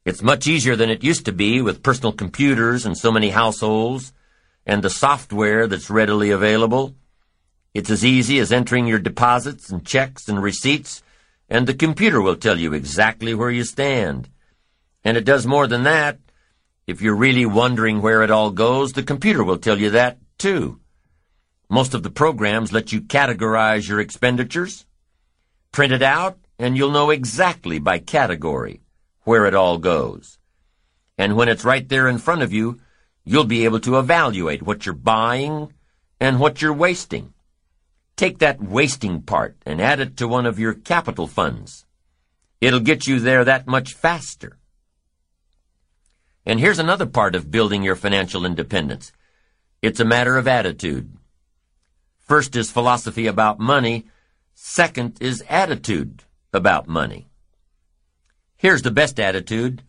It's 0.08 0.22
much 0.22 0.46
easier 0.46 0.74
than 0.74 0.88
it 0.88 1.04
used 1.04 1.26
to 1.26 1.32
be 1.32 1.60
with 1.60 1.82
personal 1.82 2.12
computers 2.14 2.86
and 2.86 2.96
so 2.96 3.12
many 3.12 3.28
households 3.28 4.14
and 4.64 4.82
the 4.82 4.88
software 4.88 5.66
that's 5.66 5.90
readily 5.90 6.30
available. 6.30 6.94
It's 7.74 7.90
as 7.90 8.06
easy 8.06 8.38
as 8.38 8.50
entering 8.50 8.86
your 8.86 9.00
deposits 9.00 9.68
and 9.68 9.84
checks 9.84 10.26
and 10.26 10.42
receipts, 10.42 11.02
and 11.50 11.66
the 11.66 11.74
computer 11.74 12.22
will 12.22 12.36
tell 12.36 12.58
you 12.58 12.72
exactly 12.72 13.34
where 13.34 13.50
you 13.50 13.64
stand. 13.64 14.30
And 15.04 15.18
it 15.18 15.26
does 15.26 15.46
more 15.46 15.66
than 15.66 15.82
that. 15.82 16.18
If 16.86 17.02
you're 17.02 17.14
really 17.14 17.44
wondering 17.44 18.00
where 18.00 18.22
it 18.22 18.30
all 18.30 18.50
goes, 18.50 18.94
the 18.94 19.02
computer 19.02 19.44
will 19.44 19.58
tell 19.58 19.78
you 19.78 19.90
that, 19.90 20.16
too. 20.38 20.80
Most 21.68 21.92
of 21.92 22.02
the 22.02 22.08
programs 22.08 22.72
let 22.72 22.94
you 22.94 23.02
categorize 23.02 23.86
your 23.86 24.00
expenditures. 24.00 24.86
Print 25.70 25.92
it 25.92 26.02
out, 26.02 26.38
and 26.58 26.78
you'll 26.78 26.92
know 26.92 27.10
exactly 27.10 27.78
by 27.78 27.98
category 27.98 28.80
where 29.28 29.44
it 29.44 29.54
all 29.54 29.76
goes. 29.76 30.38
And 31.18 31.36
when 31.36 31.50
it's 31.50 31.62
right 31.62 31.86
there 31.86 32.08
in 32.08 32.16
front 32.16 32.40
of 32.40 32.50
you, 32.50 32.80
you'll 33.26 33.44
be 33.44 33.66
able 33.66 33.80
to 33.80 33.98
evaluate 33.98 34.62
what 34.62 34.86
you're 34.86 34.94
buying 34.94 35.74
and 36.18 36.40
what 36.40 36.62
you're 36.62 36.72
wasting. 36.72 37.34
Take 38.16 38.38
that 38.38 38.62
wasting 38.62 39.20
part 39.20 39.58
and 39.66 39.82
add 39.82 40.00
it 40.00 40.16
to 40.16 40.26
one 40.26 40.46
of 40.46 40.58
your 40.58 40.72
capital 40.72 41.26
funds. 41.26 41.84
It'll 42.62 42.80
get 42.80 43.06
you 43.06 43.20
there 43.20 43.44
that 43.44 43.66
much 43.66 43.92
faster. 43.92 44.56
And 46.46 46.58
here's 46.58 46.78
another 46.78 47.04
part 47.04 47.34
of 47.34 47.50
building 47.50 47.82
your 47.82 47.96
financial 47.96 48.46
independence. 48.46 49.12
It's 49.82 50.00
a 50.00 50.06
matter 50.06 50.38
of 50.38 50.48
attitude. 50.48 51.12
First 52.18 52.56
is 52.56 52.70
philosophy 52.70 53.26
about 53.26 53.60
money. 53.60 54.06
Second 54.54 55.18
is 55.20 55.44
attitude 55.50 56.24
about 56.50 56.88
money. 56.88 57.28
Here's 58.60 58.82
the 58.82 58.90
best 58.90 59.20
attitude. 59.20 59.84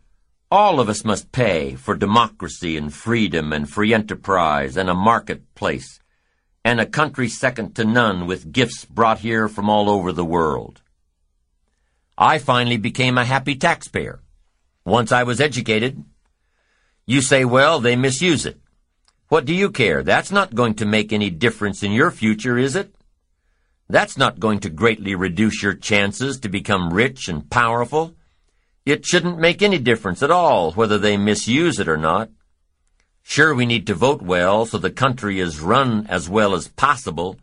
All 0.52 0.80
of 0.80 0.90
us 0.90 1.03
must 1.03 1.32
pay 1.32 1.74
for 1.74 1.96
democracy 1.96 2.78
and 2.78 2.94
freedom 2.94 3.52
and 3.52 3.68
free 3.68 3.96
enterprise 3.96 4.78
and 4.78 4.92
a 4.92 4.94
marketplace 4.94 6.00
and 6.64 6.80
a 6.80 6.85
country 6.85 7.30
second 7.30 7.76
to 7.78 7.84
none 7.84 8.28
with 8.28 8.52
gifts 8.52 8.85
brought 8.85 9.19
here 9.19 9.48
from 9.48 9.72
all 9.72 9.90
over 9.90 10.12
the 10.12 10.24
world. 10.24 10.84
I 12.16 12.38
finally 12.38 12.78
became 12.78 13.18
a 13.18 13.26
happy 13.26 13.56
taxpayer. 13.56 14.22
Once 14.85 15.12
I 15.12 15.24
was 15.24 15.42
educated, 15.42 16.03
you 17.08 17.24
say, 17.24 17.46
well, 17.46 17.80
they 17.80 17.96
misuse 17.96 18.46
it. 18.46 18.60
What 19.30 19.46
do 19.46 19.53
you 19.56 19.72
care? 19.72 20.03
That's 20.03 20.32
not 20.32 20.53
going 20.53 20.76
to 20.76 20.85
make 20.85 21.12
any 21.12 21.32
difference 21.32 21.82
in 21.82 21.92
your 21.92 22.12
future, 22.12 22.56
is 22.56 22.76
it? 22.76 22.94
That's 23.88 24.16
not 24.16 24.40
going 24.40 24.60
to 24.60 24.69
greatly 24.69 25.16
reduce 25.16 25.64
your 25.64 25.74
chances 25.74 26.40
to 26.42 26.50
become 26.50 26.94
rich 26.94 27.28
and 27.30 27.50
powerful. 27.50 28.14
It 28.85 29.06
shouldn't 29.06 29.40
make 29.40 29.62
any 29.62 29.78
difference 29.78 30.24
at 30.24 30.31
all 30.31 30.72
whether 30.72 30.97
they 30.97 31.17
misuse 31.17 31.79
it 31.79 31.88
or 31.88 31.97
not. 31.97 32.29
Sure, 33.22 33.53
we 33.53 33.65
need 33.65 33.85
to 33.88 33.94
vote 33.94 34.22
well 34.22 34.65
so 34.65 34.78
the 34.78 34.90
country 34.90 35.40
is 35.40 35.60
run 35.60 36.08
as 36.08 36.28
well 36.28 36.56
as 36.56 36.67
possible, 36.67 37.38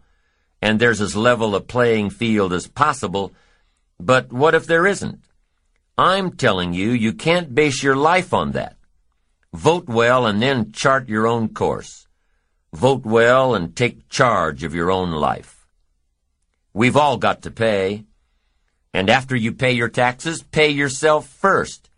and 0.61 0.81
there's 0.81 1.01
as 1.01 1.15
level 1.15 1.55
a 1.55 1.61
playing 1.61 2.11
field 2.11 2.53
as 2.53 2.67
possible, 2.67 3.33
but 4.01 4.33
what 4.33 4.55
if 4.55 4.67
there 4.67 4.87
isn't? 4.87 5.21
I'm 5.97 6.33
telling 6.33 6.75
you, 6.75 6.91
you 6.91 7.13
can't 7.13 7.55
base 7.55 7.83
your 7.83 7.97
life 7.97 8.35
on 8.35 8.53
that. 8.53 8.77
Vote 9.55 9.89
well 9.89 10.27
and 10.27 10.43
then 10.43 10.73
chart 10.73 11.09
your 11.09 11.27
own 11.27 11.55
course. 11.55 12.07
Vote 12.75 13.07
well 13.07 13.55
and 13.55 13.75
take 13.75 14.09
charge 14.11 14.65
of 14.65 14.75
your 14.75 14.91
own 14.91 15.11
life. 15.13 15.67
We've 16.75 16.97
all 16.97 17.17
got 17.17 17.43
to 17.43 17.51
pay. 17.51 18.05
And 18.97 19.11
after 19.11 19.37
you 19.37 19.53
pay 19.53 19.73
your 19.73 19.91
taxes, 19.91 20.43
pay 20.43 20.71
yourself 20.71 21.29
first. 21.29 21.91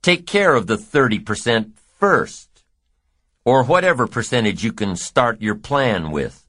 Take 0.00 0.26
care 0.26 0.54
of 0.54 0.66
the 0.66 0.78
30% 0.78 1.72
first. 1.98 2.48
Or 3.44 3.62
whatever 3.62 4.06
percentage 4.06 4.64
you 4.64 4.72
can 4.72 4.96
start 4.96 5.42
your 5.42 5.54
plan 5.54 6.10
with. 6.10 6.46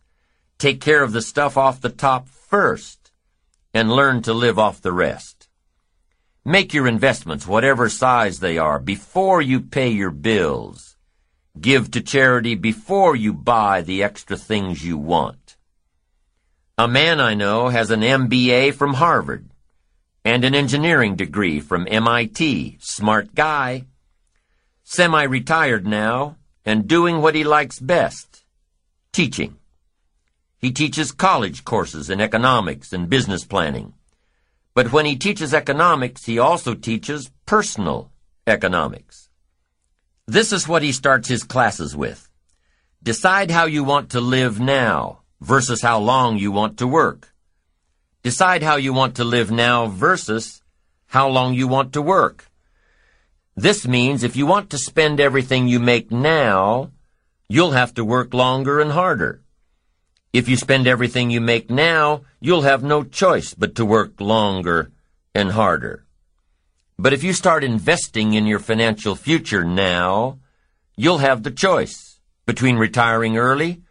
Take 0.58 0.80
care 0.80 1.04
of 1.04 1.12
the 1.12 1.22
stuff 1.22 1.58
off 1.58 1.82
the 1.82 1.90
top 1.90 2.30
first. 2.30 3.12
And 3.74 3.92
learn 3.92 4.22
to 4.22 4.34
live 4.34 4.58
off 4.58 4.82
the 4.82 4.94
rest. 4.94 5.50
Make 6.46 6.74
your 6.74 6.88
investments, 6.88 7.46
whatever 7.46 7.90
size 7.90 8.40
they 8.40 8.58
are, 8.58 8.80
before 8.80 9.42
you 9.42 9.60
pay 9.60 9.90
your 9.90 10.12
bills. 10.12 10.96
Give 11.60 11.92
to 11.92 12.00
charity 12.00 12.56
before 12.56 13.18
you 13.18 13.34
buy 13.34 13.82
the 13.82 14.04
extra 14.04 14.38
things 14.38 14.86
you 14.86 14.98
want. 14.98 15.58
A 16.78 16.88
man 16.88 17.20
I 17.20 17.34
know 17.34 17.68
has 17.68 17.92
an 17.92 18.00
MBA 18.00 18.74
from 18.74 18.94
Harvard 18.94 19.50
and 20.26 20.44
an 20.44 20.56
engineering 20.56 21.16
degree 21.16 21.60
from 21.60 21.88
MIT. 21.88 22.80
Smart 22.82 23.36
guy. 23.36 23.86
Semi-retired 24.84 25.86
now 25.86 26.38
and 26.66 26.88
doing 26.88 27.22
what 27.22 27.36
he 27.36 27.44
likes 27.44 27.80
best. 27.80 28.44
Teaching. 29.14 29.58
He 30.58 30.72
teaches 30.72 31.12
college 31.12 31.64
courses 31.64 32.10
in 32.10 32.20
economics 32.20 32.92
and 32.92 33.08
business 33.08 33.46
planning. 33.46 33.94
But 34.74 34.92
when 34.92 35.06
he 35.06 35.16
teaches 35.16 35.54
economics, 35.54 36.26
he 36.26 36.40
also 36.40 36.74
teaches 36.74 37.32
personal 37.46 38.12
economics. 38.48 39.30
This 40.26 40.52
is 40.52 40.68
what 40.68 40.82
he 40.82 40.92
starts 40.92 41.28
his 41.28 41.44
classes 41.44 41.96
with. 41.96 42.32
Decide 43.04 43.52
how 43.52 43.66
you 43.66 43.84
want 43.84 44.10
to 44.10 44.22
live 44.22 44.60
now 44.60 45.20
versus 45.40 45.84
how 45.84 46.00
long 46.00 46.40
you 46.40 46.52
want 46.52 46.80
to 46.80 46.88
work. 46.88 47.35
Decide 48.26 48.64
how 48.64 48.78
you 48.78 48.92
want 48.92 49.18
to 49.18 49.24
live 49.24 49.52
now 49.52 49.86
versus 49.86 50.64
how 51.06 51.30
long 51.30 51.54
you 51.54 51.68
want 51.68 51.94
to 51.94 52.02
work. 52.02 52.50
This 53.56 53.88
means 53.88 54.24
if 54.24 54.36
you 54.36 54.48
want 54.48 54.72
to 54.72 54.80
spend 54.80 55.20
everything 55.20 55.68
you 55.68 55.80
make 55.80 56.10
now, 56.10 56.90
you'll 57.48 57.78
have 57.78 57.94
to 57.94 58.04
work 58.04 58.34
longer 58.34 58.80
and 58.80 58.94
harder. 58.94 59.44
If 60.34 60.50
you 60.50 60.58
spend 60.58 60.88
everything 60.88 61.30
you 61.30 61.40
make 61.40 61.70
now, 61.70 62.24
you'll 62.40 62.64
have 62.64 62.82
no 62.84 63.04
choice 63.04 63.54
but 63.54 63.76
to 63.76 63.86
work 63.86 64.20
longer 64.20 64.92
and 65.36 65.52
harder. 65.52 66.08
But 66.98 67.14
if 67.14 67.24
you 67.24 67.32
start 67.32 67.64
investing 67.64 68.34
in 68.34 68.48
your 68.48 68.58
financial 68.58 69.16
future 69.16 69.64
now, 69.64 70.40
you'll 70.96 71.20
have 71.20 71.44
the 71.44 71.52
choice 71.52 72.20
between 72.48 72.78
retiring 72.78 73.38
early 73.38 73.84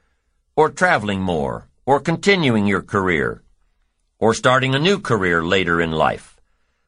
or 0.56 0.70
traveling 0.70 1.20
more 1.20 1.68
or 1.86 2.00
continuing 2.00 2.66
your 2.66 2.82
career 2.82 3.43
or 4.24 4.32
starting 4.32 4.74
a 4.74 4.78
new 4.78 4.98
career 4.98 5.44
later 5.44 5.82
in 5.82 5.92
life. 5.92 6.40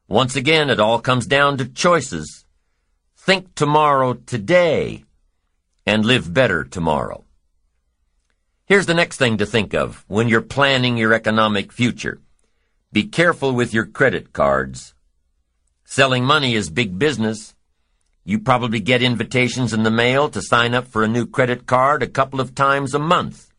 Once 0.09 0.37
again, 0.37 0.71
it 0.71 0.81
all 0.81 0.99
comes 0.99 1.27
down 1.27 1.59
to 1.59 1.69
choices. 1.69 2.47
Think 3.15 3.55
tomorrow 3.55 4.15
today 4.15 5.05
and 5.85 6.07
live 6.07 6.33
better 6.33 6.65
tomorrow. 6.65 7.27
Here's 8.65 8.87
the 8.87 8.95
next 8.95 9.19
thing 9.19 9.37
to 9.37 9.45
think 9.45 9.75
of 9.75 10.03
when 10.09 10.29
you're 10.29 10.41
planning 10.41 10.97
your 10.97 11.13
economic 11.13 11.75
future. 11.75 12.23
Be 12.91 13.03
careful 13.05 13.53
with 13.53 13.75
your 13.75 13.85
credit 13.85 14.33
cards. 14.33 14.95
Selling 15.85 16.25
money 16.25 16.55
is 16.55 16.71
big 16.71 16.99
business. 16.99 17.55
You 18.25 18.39
probably 18.39 18.81
get 18.81 19.03
invitations 19.03 19.75
in 19.75 19.83
the 19.83 19.91
mail 19.91 20.31
to 20.31 20.41
sign 20.41 20.73
up 20.73 20.87
for 20.87 21.05
a 21.05 21.15
new 21.17 21.27
credit 21.27 21.67
card 21.67 22.03
a 22.03 22.09
couple 22.09 22.41
of 22.41 22.55
times 22.55 22.95
a 22.95 22.99
month. 22.99 23.53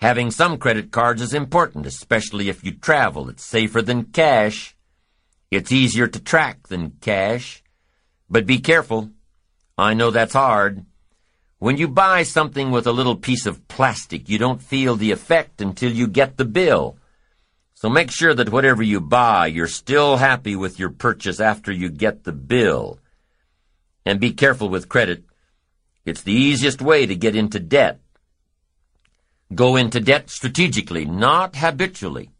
Having 0.00 0.30
some 0.30 0.56
credit 0.56 0.90
cards 0.92 1.20
is 1.20 1.34
important, 1.34 1.84
especially 1.84 2.48
if 2.48 2.64
you 2.64 2.72
travel. 2.72 3.28
It's 3.28 3.44
safer 3.44 3.82
than 3.82 4.04
cash. 4.04 4.74
It's 5.50 5.70
easier 5.70 6.06
to 6.06 6.18
track 6.18 6.68
than 6.68 6.92
cash. 7.02 7.62
But 8.30 8.46
be 8.46 8.60
careful. 8.60 9.10
I 9.76 9.92
know 9.92 10.10
that's 10.10 10.32
hard. 10.32 10.86
When 11.58 11.76
you 11.76 11.86
buy 11.86 12.22
something 12.22 12.70
with 12.70 12.86
a 12.86 12.92
little 12.92 13.16
piece 13.16 13.44
of 13.44 13.68
plastic, 13.68 14.30
you 14.30 14.38
don't 14.38 14.62
feel 14.62 14.96
the 14.96 15.10
effect 15.10 15.60
until 15.60 15.92
you 15.92 16.06
get 16.06 16.38
the 16.38 16.46
bill. 16.46 16.96
So 17.74 17.90
make 17.90 18.10
sure 18.10 18.32
that 18.32 18.48
whatever 18.48 18.82
you 18.82 19.02
buy, 19.02 19.48
you're 19.48 19.66
still 19.66 20.16
happy 20.16 20.56
with 20.56 20.78
your 20.78 20.90
purchase 20.90 21.40
after 21.40 21.70
you 21.70 21.90
get 21.90 22.24
the 22.24 22.32
bill. 22.32 23.00
And 24.06 24.18
be 24.18 24.32
careful 24.32 24.70
with 24.70 24.88
credit. 24.88 25.24
It's 26.06 26.22
the 26.22 26.32
easiest 26.32 26.80
way 26.80 27.04
to 27.04 27.14
get 27.14 27.36
into 27.36 27.60
debt. 27.60 28.00
Go 29.54 29.76
into 29.76 30.00
debt 30.00 30.30
strategically, 30.30 31.04
not 31.04 31.56
habitually. 31.56 32.30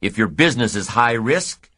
If 0.00 0.18
your 0.18 0.28
business 0.28 0.74
is 0.74 0.88
high 0.88 1.12
risk, 1.12 1.70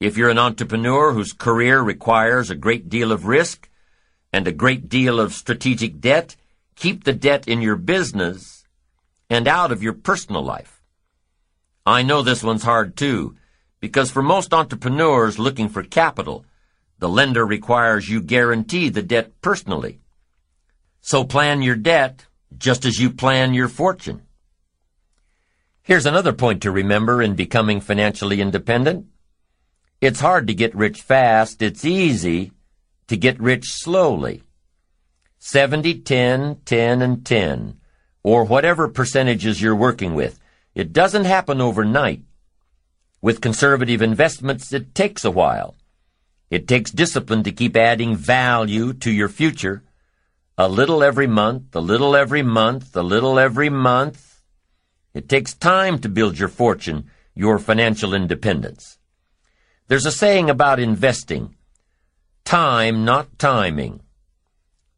if 0.00 0.16
you're 0.16 0.30
an 0.30 0.38
entrepreneur 0.38 1.12
whose 1.12 1.32
career 1.34 1.80
requires 1.80 2.48
a 2.48 2.54
great 2.54 2.88
deal 2.88 3.12
of 3.12 3.26
risk, 3.26 3.68
and 4.32 4.46
a 4.46 4.52
great 4.52 4.88
deal 4.88 5.20
of 5.20 5.34
strategic 5.34 6.00
debt, 6.00 6.36
keep 6.76 7.04
the 7.04 7.12
debt 7.12 7.48
in 7.48 7.60
your 7.60 7.76
business 7.76 8.64
and 9.28 9.46
out 9.46 9.72
of 9.72 9.82
your 9.82 9.92
personal 9.92 10.42
life. 10.42 10.82
I 11.84 12.02
know 12.02 12.22
this 12.22 12.42
one's 12.42 12.62
hard 12.62 12.96
too, 12.96 13.36
because 13.80 14.10
for 14.10 14.22
most 14.22 14.54
entrepreneurs 14.54 15.38
looking 15.38 15.68
for 15.68 15.82
capital, 15.82 16.44
the 16.98 17.08
lender 17.08 17.44
requires 17.44 18.08
you 18.08 18.20
guarantee 18.20 18.88
the 18.88 19.02
debt 19.02 19.40
personally. 19.40 20.00
So 21.00 21.24
plan 21.24 21.62
your 21.62 21.76
debt 21.76 22.26
just 22.56 22.84
as 22.84 22.98
you 22.98 23.10
plan 23.10 23.54
your 23.54 23.68
fortune. 23.68 24.22
Here's 25.82 26.06
another 26.06 26.32
point 26.32 26.62
to 26.62 26.70
remember 26.70 27.22
in 27.22 27.34
becoming 27.34 27.80
financially 27.80 28.40
independent. 28.40 29.06
It's 30.00 30.20
hard 30.20 30.46
to 30.46 30.54
get 30.54 30.74
rich 30.74 31.02
fast. 31.02 31.62
It's 31.62 31.84
easy 31.84 32.52
to 33.08 33.16
get 33.16 33.40
rich 33.40 33.66
slowly. 33.68 34.42
70, 35.38 36.00
10, 36.00 36.60
10, 36.64 37.02
and 37.02 37.24
10, 37.24 37.80
or 38.22 38.44
whatever 38.44 38.88
percentages 38.88 39.60
you're 39.60 39.74
working 39.74 40.14
with. 40.14 40.38
It 40.74 40.92
doesn't 40.92 41.24
happen 41.24 41.60
overnight. 41.60 42.22
With 43.22 43.40
conservative 43.40 44.00
investments, 44.00 44.72
it 44.72 44.94
takes 44.94 45.24
a 45.24 45.30
while. 45.30 45.74
It 46.50 46.68
takes 46.68 46.90
discipline 46.90 47.42
to 47.44 47.52
keep 47.52 47.76
adding 47.76 48.16
value 48.16 48.92
to 48.94 49.10
your 49.10 49.28
future. 49.28 49.82
A 50.60 50.68
little 50.68 51.02
every 51.02 51.26
month, 51.26 51.74
a 51.74 51.80
little 51.80 52.14
every 52.14 52.42
month, 52.42 52.94
a 52.94 53.02
little 53.02 53.38
every 53.38 53.70
month. 53.70 54.42
It 55.14 55.26
takes 55.26 55.54
time 55.54 55.98
to 56.00 56.08
build 56.10 56.38
your 56.38 56.50
fortune, 56.50 57.10
your 57.34 57.58
financial 57.58 58.12
independence. 58.12 58.98
There's 59.88 60.04
a 60.04 60.12
saying 60.12 60.50
about 60.50 60.78
investing. 60.78 61.56
Time, 62.44 63.06
not 63.06 63.38
timing. 63.38 64.02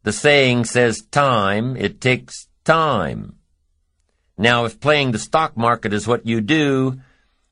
The 0.03 0.13
saying 0.13 0.65
says 0.65 1.07
time, 1.13 1.77
it 1.77 2.01
takes 2.01 2.49
time. 2.65 3.37
Now, 4.37 4.65
if 4.65 4.81
playing 4.81 5.13
the 5.13 5.21
stock 5.21 5.57
market 5.57 5.93
is 5.93 6.09
what 6.09 6.27
you 6.27 6.41
do, 6.41 7.01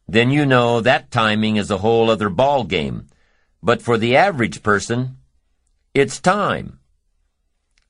then 0.08 0.32
you 0.32 0.46
know 0.46 0.80
that 0.80 1.12
timing 1.12 1.54
is 1.54 1.70
a 1.70 1.78
whole 1.78 2.10
other 2.10 2.28
ball 2.28 2.64
game. 2.64 3.06
But 3.62 3.80
for 3.80 3.96
the 3.96 4.16
average 4.16 4.64
person, 4.64 5.18
it's 5.94 6.18
time. 6.18 6.79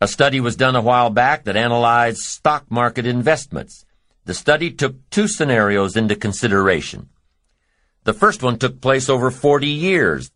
A 0.02 0.08
study 0.08 0.40
was 0.40 0.56
done 0.56 0.76
a 0.76 0.80
while 0.80 1.10
back 1.10 1.44
that 1.44 1.56
analyzed 1.56 2.22
stock 2.22 2.70
market 2.70 3.04
investments. 3.04 3.84
The 4.24 4.32
study 4.32 4.70
took 4.70 5.10
two 5.10 5.28
scenarios 5.28 5.94
into 5.94 6.16
consideration. 6.16 7.10
The 8.04 8.14
first 8.14 8.42
one 8.42 8.58
took 8.58 8.80
place 8.80 9.10
over 9.10 9.30
40 9.30 9.66
years. 9.66 10.30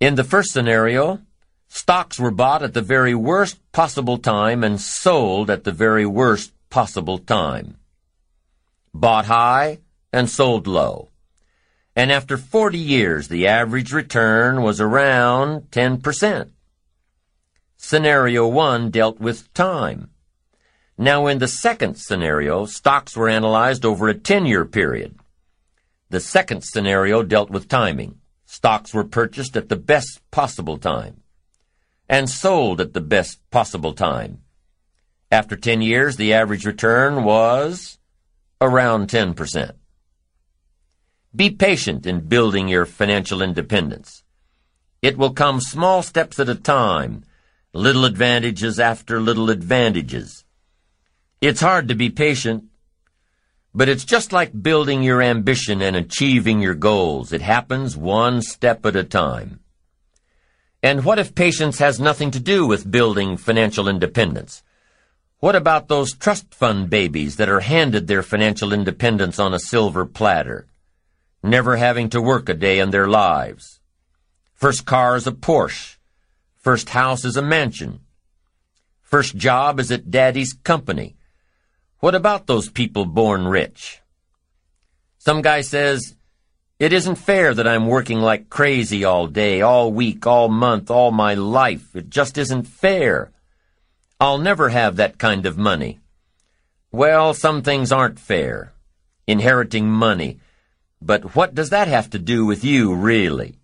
In 0.00 0.16
the 0.16 0.24
first 0.24 0.50
scenario, 0.50 1.20
stocks 1.68 2.18
were 2.18 2.32
bought 2.32 2.64
at 2.64 2.74
the 2.74 2.82
very 2.82 3.14
worst 3.14 3.60
possible 3.70 4.18
time 4.18 4.64
and 4.64 4.80
sold 4.80 5.50
at 5.50 5.62
the 5.62 5.70
very 5.72 6.04
worst 6.04 6.52
possible 6.68 7.18
time. 7.18 7.76
Bought 8.92 9.26
high 9.26 9.78
and 10.12 10.28
sold 10.28 10.66
low. 10.66 11.10
And 11.94 12.10
after 12.10 12.36
40 12.36 12.76
years, 12.76 13.28
the 13.28 13.46
average 13.46 13.92
return 13.92 14.62
was 14.62 14.80
around 14.80 15.70
10%. 15.70 16.50
Scenario 17.86 18.48
1 18.48 18.88
dealt 18.88 19.20
with 19.20 19.52
time. 19.52 20.08
Now, 20.96 21.26
in 21.26 21.38
the 21.38 21.46
second 21.46 21.96
scenario, 21.98 22.64
stocks 22.64 23.14
were 23.14 23.28
analyzed 23.28 23.84
over 23.84 24.08
a 24.08 24.14
10-year 24.14 24.64
period. 24.64 25.18
The 26.08 26.18
second 26.18 26.64
scenario 26.64 27.22
dealt 27.22 27.50
with 27.50 27.68
timing. 27.68 28.20
Stocks 28.46 28.94
were 28.94 29.04
purchased 29.04 29.54
at 29.54 29.68
the 29.68 29.76
best 29.76 30.22
possible 30.30 30.78
time 30.78 31.20
and 32.08 32.30
sold 32.30 32.80
at 32.80 32.94
the 32.94 33.02
best 33.02 33.38
possible 33.50 33.92
time. 33.92 34.40
After 35.30 35.54
10 35.54 35.82
years, 35.82 36.16
the 36.16 36.32
average 36.32 36.64
return 36.64 37.22
was 37.22 37.98
around 38.62 39.08
10%. 39.08 39.72
Be 41.36 41.50
patient 41.50 42.06
in 42.06 42.28
building 42.28 42.66
your 42.66 42.86
financial 42.86 43.42
independence. 43.42 44.24
It 45.02 45.18
will 45.18 45.34
come 45.34 45.60
small 45.60 46.02
steps 46.02 46.40
at 46.40 46.48
a 46.48 46.54
time, 46.54 47.24
little 47.74 48.04
advantages 48.04 48.78
after 48.78 49.20
little 49.20 49.50
advantages. 49.50 50.44
It's 51.40 51.60
hard 51.60 51.88
to 51.88 51.96
be 51.96 52.08
patient, 52.08 52.66
but 53.74 53.88
it's 53.88 54.04
just 54.04 54.32
like 54.32 54.62
building 54.62 55.02
your 55.02 55.20
ambition 55.20 55.82
and 55.82 55.96
achieving 55.96 56.62
your 56.62 56.76
goals. 56.76 57.32
It 57.32 57.42
happens 57.42 57.96
one 57.96 58.42
step 58.42 58.86
at 58.86 58.94
a 58.94 59.02
time. 59.02 59.58
And 60.84 61.04
what 61.04 61.18
if 61.18 61.34
patience 61.34 61.80
has 61.80 61.98
nothing 61.98 62.30
to 62.30 62.38
do 62.38 62.64
with 62.64 62.88
building 62.88 63.36
financial 63.36 63.88
independence? 63.88 64.62
What 65.40 65.56
about 65.56 65.88
those 65.88 66.14
trust 66.14 66.54
fund 66.54 66.88
babies 66.88 67.36
that 67.36 67.48
are 67.48 67.60
handed 67.60 68.06
their 68.06 68.22
financial 68.22 68.72
independence 68.72 69.40
on 69.40 69.52
a 69.52 69.58
silver 69.58 70.06
platter, 70.06 70.68
never 71.42 71.76
having 71.76 72.08
to 72.10 72.22
work 72.22 72.48
a 72.48 72.54
day 72.54 72.78
in 72.78 72.90
their 72.90 73.08
lives? 73.08 73.80
First 74.52 74.86
car 74.86 75.16
is 75.16 75.26
a 75.26 75.32
Porsche. 75.32 75.96
First 76.64 76.88
house 76.88 77.26
is 77.26 77.36
a 77.36 77.42
mansion. 77.42 78.00
First 79.02 79.36
job 79.36 79.78
is 79.78 79.92
at 79.92 80.10
daddy's 80.10 80.54
company. 80.54 81.14
What 82.00 82.14
about 82.14 82.46
those 82.46 82.70
people 82.70 83.04
born 83.04 83.46
rich? 83.46 84.00
Some 85.18 85.42
guy 85.42 85.60
says, 85.60 86.16
it 86.78 86.94
isn't 86.94 87.16
fair 87.16 87.52
that 87.52 87.68
I'm 87.68 87.86
working 87.86 88.18
like 88.22 88.48
crazy 88.48 89.04
all 89.04 89.26
day, 89.26 89.60
all 89.60 89.92
week, 89.92 90.26
all 90.26 90.48
month, 90.48 90.90
all 90.90 91.10
my 91.10 91.34
life. 91.34 91.94
It 91.94 92.08
just 92.08 92.38
isn't 92.38 92.62
fair. 92.66 93.30
I'll 94.18 94.38
never 94.38 94.70
have 94.70 94.96
that 94.96 95.18
kind 95.18 95.44
of 95.44 95.58
money. 95.58 96.00
Well, 96.90 97.34
some 97.34 97.60
things 97.60 97.92
aren't 97.92 98.18
fair. 98.18 98.72
Inheriting 99.26 99.90
money. 99.90 100.40
But 101.02 101.36
what 101.36 101.54
does 101.54 101.68
that 101.68 101.88
have 101.88 102.08
to 102.10 102.18
do 102.18 102.46
with 102.46 102.64
you, 102.64 102.94
really? 102.94 103.58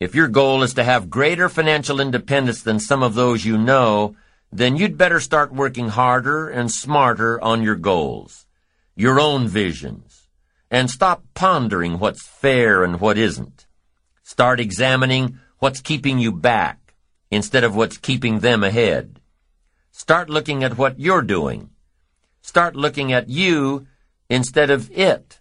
If 0.00 0.14
your 0.14 0.28
goal 0.28 0.62
is 0.62 0.74
to 0.74 0.84
have 0.84 1.10
greater 1.10 1.48
financial 1.48 2.00
independence 2.00 2.62
than 2.62 2.78
some 2.78 3.02
of 3.02 3.14
those 3.14 3.44
you 3.44 3.58
know, 3.58 4.14
then 4.52 4.76
you'd 4.76 4.96
better 4.96 5.18
start 5.18 5.52
working 5.52 5.88
harder 5.88 6.48
and 6.48 6.70
smarter 6.70 7.42
on 7.42 7.62
your 7.62 7.74
goals, 7.74 8.46
your 8.94 9.18
own 9.18 9.48
visions, 9.48 10.28
and 10.70 10.88
stop 10.88 11.24
pondering 11.34 11.98
what's 11.98 12.24
fair 12.26 12.84
and 12.84 13.00
what 13.00 13.18
isn't. 13.18 13.66
Start 14.22 14.60
examining 14.60 15.40
what's 15.58 15.80
keeping 15.80 16.20
you 16.20 16.30
back 16.30 16.94
instead 17.30 17.64
of 17.64 17.74
what's 17.74 17.96
keeping 17.96 18.38
them 18.38 18.62
ahead. 18.62 19.20
Start 19.90 20.30
looking 20.30 20.62
at 20.62 20.78
what 20.78 21.00
you're 21.00 21.22
doing. 21.22 21.70
Start 22.40 22.76
looking 22.76 23.12
at 23.12 23.28
you 23.28 23.88
instead 24.30 24.70
of 24.70 24.90
it. 24.92 25.37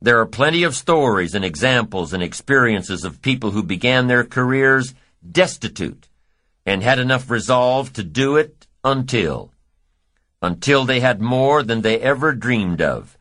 There 0.00 0.20
are 0.20 0.26
plenty 0.26 0.62
of 0.62 0.76
stories 0.76 1.34
and 1.34 1.44
examples 1.44 2.12
and 2.12 2.22
experiences 2.22 3.04
of 3.04 3.20
people 3.20 3.50
who 3.50 3.64
began 3.64 4.06
their 4.06 4.22
careers 4.22 4.94
destitute 5.28 6.08
and 6.64 6.82
had 6.82 7.00
enough 7.00 7.30
resolve 7.30 7.92
to 7.94 8.04
do 8.04 8.36
it 8.36 8.68
until, 8.84 9.52
until 10.40 10.84
they 10.84 11.00
had 11.00 11.20
more 11.20 11.64
than 11.64 11.80
they 11.80 11.98
ever 11.98 12.32
dreamed 12.32 12.80
of. 12.80 13.18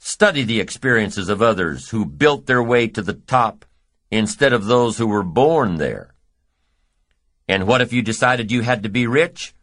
Study 0.00 0.42
the 0.42 0.60
experiences 0.60 1.28
of 1.28 1.40
others 1.40 1.90
who 1.90 2.04
built 2.04 2.46
their 2.46 2.62
way 2.62 2.88
to 2.88 3.02
the 3.02 3.14
top 3.14 3.64
instead 4.10 4.52
of 4.52 4.64
those 4.64 4.98
who 4.98 5.06
were 5.06 5.22
born 5.22 5.76
there. 5.76 6.14
And 7.46 7.66
what 7.66 7.80
if 7.80 7.92
you 7.92 8.02
decided 8.02 8.50
you 8.50 8.62
had 8.62 8.82
to 8.82 8.88
be 8.88 9.06
rich? 9.06 9.54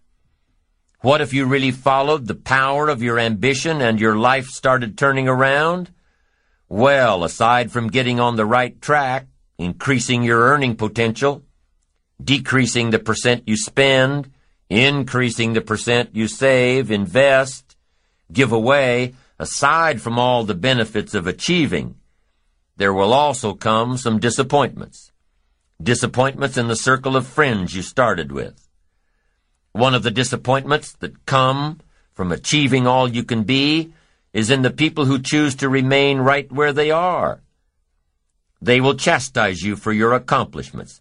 What 1.01 1.19
if 1.19 1.33
you 1.33 1.45
really 1.45 1.71
followed 1.71 2.27
the 2.27 2.35
power 2.35 2.87
of 2.87 3.03
your 3.03 3.19
ambition 3.19 3.81
and 3.81 3.99
your 3.99 4.15
life 4.15 4.47
started 4.47 4.97
turning 4.97 5.27
around? 5.27 5.91
Well, 6.67 7.23
aside 7.23 7.71
from 7.71 7.89
getting 7.89 8.19
on 8.19 8.35
the 8.35 8.45
right 8.45 8.79
track, 8.81 9.27
increasing 9.57 10.23
your 10.23 10.41
earning 10.41 10.75
potential, 10.75 11.43
decreasing 12.23 12.89
the 12.89 12.99
percent 12.99 13.43
you 13.47 13.55
spend, 13.55 14.31
increasing 14.69 15.53
the 15.53 15.61
percent 15.61 16.09
you 16.13 16.27
save, 16.27 16.89
invest, 16.89 17.77
give 18.31 18.51
away, 18.51 19.13
aside 19.37 20.01
from 20.01 20.17
all 20.17 20.43
the 20.43 20.55
benefits 20.55 21.13
of 21.13 21.27
achieving, 21.27 21.95
there 22.77 22.93
will 22.93 23.13
also 23.13 23.53
come 23.53 23.97
some 23.97 24.19
disappointments. 24.19 25.11
Disappointments 25.81 26.57
in 26.57 26.67
the 26.67 26.75
circle 26.75 27.15
of 27.15 27.27
friends 27.27 27.75
you 27.75 27.81
started 27.81 28.31
with. 28.31 28.67
One 29.71 29.93
of 29.93 30.03
the 30.03 30.11
disappointments 30.11 30.93
that 30.93 31.25
come 31.25 31.79
from 32.13 32.31
achieving 32.31 32.87
all 32.87 33.07
you 33.07 33.23
can 33.23 33.43
be 33.43 33.93
is 34.35 34.49
in 34.49 34.63
the 34.63 34.69
people 34.69 35.05
who 35.05 35.17
choose 35.17 35.55
to 35.55 35.69
remain 35.69 36.17
right 36.17 36.51
where 36.51 36.73
they 36.73 36.91
are. 36.91 37.41
They 38.61 38.81
will 38.81 38.95
chastise 38.95 39.61
you 39.61 39.77
for 39.77 39.93
your 39.93 40.11
accomplishments. 40.11 40.99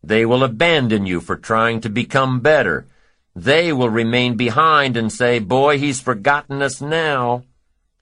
They 0.00 0.24
will 0.24 0.44
abandon 0.44 1.04
you 1.04 1.20
for 1.20 1.36
trying 1.36 1.80
to 1.80 1.88
become 1.88 2.38
better. 2.38 2.86
They 3.34 3.72
will 3.72 3.90
remain 3.90 4.36
behind 4.36 4.96
and 4.96 5.12
say, 5.12 5.40
Boy, 5.40 5.78
he's 5.78 6.00
forgotten 6.00 6.62
us 6.62 6.80
now, 6.80 7.42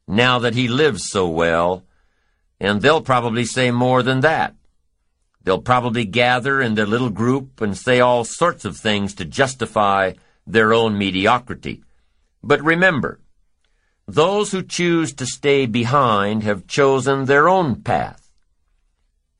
now 0.07 0.39
that 0.41 0.55
he 0.55 0.69
lives 0.69 1.09
so 1.09 1.27
well. 1.27 1.83
And 2.61 2.83
they'll 2.83 3.01
probably 3.01 3.47
say 3.47 3.71
more 3.71 4.03
than 4.03 4.21
that. 4.21 4.57
They'll 5.43 5.63
probably 5.63 6.05
gather 6.05 6.61
in 6.61 6.75
their 6.75 6.85
little 6.85 7.09
group 7.09 7.63
and 7.63 7.75
say 7.75 8.01
all 8.01 8.25
sorts 8.25 8.67
of 8.67 8.77
things 8.77 9.15
to 9.15 9.25
justify 9.25 10.13
their 10.47 10.75
own 10.75 10.99
mediocrity. 10.99 11.83
But 12.43 12.63
remember, 12.63 13.21
those 14.07 14.53
who 14.53 14.63
choose 14.63 15.13
to 15.15 15.27
stay 15.27 15.67
behind 15.67 16.43
have 16.43 16.67
chosen 16.67 17.25
their 17.25 17.49
own 17.49 17.83
path 17.83 18.27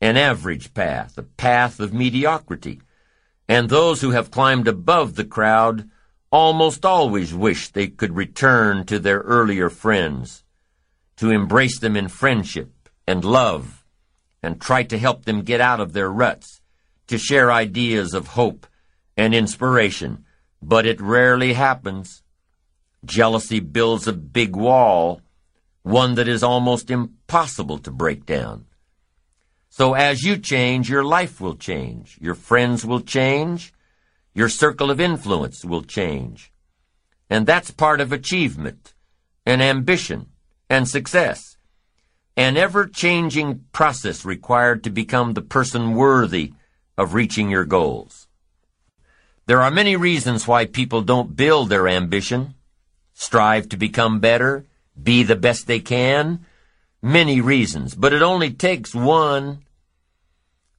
an 0.01 0.17
average 0.17 0.73
path, 0.73 1.17
a 1.17 1.23
path 1.23 1.79
of 1.79 1.93
mediocrity. 1.93 2.81
And 3.47 3.69
those 3.69 4.01
who 4.01 4.11
have 4.11 4.31
climbed 4.31 4.67
above 4.67 5.15
the 5.15 5.25
crowd 5.25 5.89
almost 6.31 6.85
always 6.85 7.33
wish 7.33 7.69
they 7.69 7.87
could 7.87 8.15
return 8.15 8.85
to 8.85 8.99
their 8.99 9.19
earlier 9.19 9.69
friends, 9.69 10.43
to 11.15 11.31
embrace 11.31 11.79
them 11.79 11.95
in 11.95 12.09
friendship 12.09 12.89
and 13.07 13.23
love, 13.23 13.85
and 14.43 14.61
try 14.61 14.83
to 14.83 14.97
help 14.97 15.25
them 15.25 15.41
get 15.41 15.61
out 15.61 15.79
of 15.79 15.93
their 15.93 16.11
ruts, 16.11 16.61
to 17.07 17.17
share 17.17 17.51
ideas 17.51 18.13
of 18.13 18.27
hope 18.27 18.67
and 19.15 19.33
inspiration. 19.33 20.25
But 20.61 20.85
it 20.85 20.99
rarely 20.99 21.53
happens. 21.53 22.21
Jealousy 23.07 23.59
builds 23.59 24.07
a 24.07 24.13
big 24.13 24.55
wall, 24.55 25.21
one 25.81 26.15
that 26.15 26.27
is 26.27 26.43
almost 26.43 26.91
impossible 26.91 27.79
to 27.79 27.91
break 27.91 28.25
down. 28.25 28.65
So 29.69 29.93
as 29.93 30.23
you 30.23 30.37
change, 30.37 30.89
your 30.89 31.03
life 31.03 31.39
will 31.39 31.55
change. 31.55 32.17
Your 32.21 32.35
friends 32.35 32.85
will 32.85 33.01
change. 33.01 33.73
Your 34.33 34.49
circle 34.49 34.91
of 34.91 34.99
influence 34.99 35.63
will 35.63 35.83
change. 35.83 36.51
And 37.29 37.45
that's 37.45 37.71
part 37.71 38.01
of 38.01 38.11
achievement 38.11 38.93
and 39.45 39.61
ambition 39.61 40.27
and 40.69 40.87
success. 40.87 41.57
An 42.35 42.57
ever-changing 42.57 43.65
process 43.71 44.25
required 44.25 44.83
to 44.83 44.89
become 44.89 45.33
the 45.33 45.41
person 45.41 45.95
worthy 45.95 46.53
of 46.97 47.13
reaching 47.13 47.49
your 47.49 47.65
goals. 47.65 48.27
There 49.47 49.61
are 49.61 49.71
many 49.71 49.95
reasons 49.95 50.47
why 50.47 50.65
people 50.65 51.01
don't 51.01 51.35
build 51.35 51.69
their 51.69 51.87
ambition, 51.87 52.53
strive 53.19 53.67
to 53.67 53.77
become 53.77 54.19
better, 54.19 54.63
be 55.01 55.23
the 55.23 55.35
best 55.35 55.65
they 55.65 55.79
can. 55.79 56.45
Many 57.01 57.41
reasons, 57.41 57.95
but 57.95 58.13
it 58.13 58.21
only 58.21 58.51
takes 58.51 58.93
one 58.93 59.63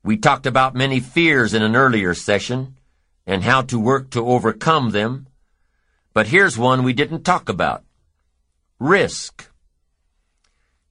we 0.04 0.17
talked 0.17 0.47
about 0.47 0.76
many 0.76 1.01
fears 1.01 1.53
in 1.53 1.62
an 1.62 1.74
earlier 1.74 2.15
session 2.15 2.76
and 3.26 3.42
how 3.42 3.62
to 3.62 3.78
work 3.78 4.10
to 4.10 4.24
overcome 4.24 4.90
them, 4.90 5.26
but 6.15 6.28
here's 6.28 6.56
one 6.56 6.85
we 6.85 6.92
didn't 6.92 7.24
talk 7.24 7.49
about. 7.49 7.85
Risk. 8.78 9.51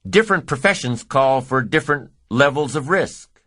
Different 0.08 0.46
professions 0.46 1.02
call 1.02 1.40
for 1.40 1.62
different 1.62 2.10
levels 2.30 2.76
of 2.76 2.90
risk. 2.90 3.40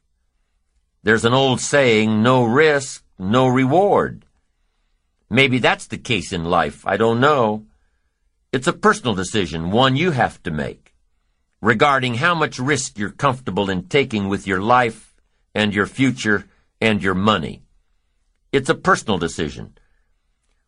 There's 1.03 1.23
an 1.23 1.33
old 1.33 1.61
saying, 1.61 2.21
no 2.21 2.43
risk, 2.43 3.05
no 3.19 3.47
reward. 3.47 4.25
Maybe 5.29 5.59
that's 5.59 5.87
the 5.87 5.97
case 5.97 6.33
in 6.33 6.43
life, 6.43 6.85
I 6.85 6.97
don't 6.97 7.19
know. 7.19 7.65
It's 8.51 8.67
a 8.67 8.73
personal 8.73 9.15
decision, 9.15 9.71
one 9.71 9.95
you 9.95 10.11
have 10.11 10.43
to 10.43 10.51
make, 10.51 10.93
regarding 11.61 12.15
how 12.15 12.35
much 12.35 12.59
risk 12.59 12.97
you're 12.97 13.09
comfortable 13.09 13.69
in 13.69 13.83
taking 13.83 14.27
with 14.27 14.45
your 14.45 14.61
life 14.61 15.15
and 15.55 15.73
your 15.73 15.85
future 15.85 16.49
and 16.81 17.01
your 17.01 17.15
money. 17.15 17.63
It's 18.51 18.67
a 18.67 18.75
personal 18.75 19.17
decision. 19.17 19.77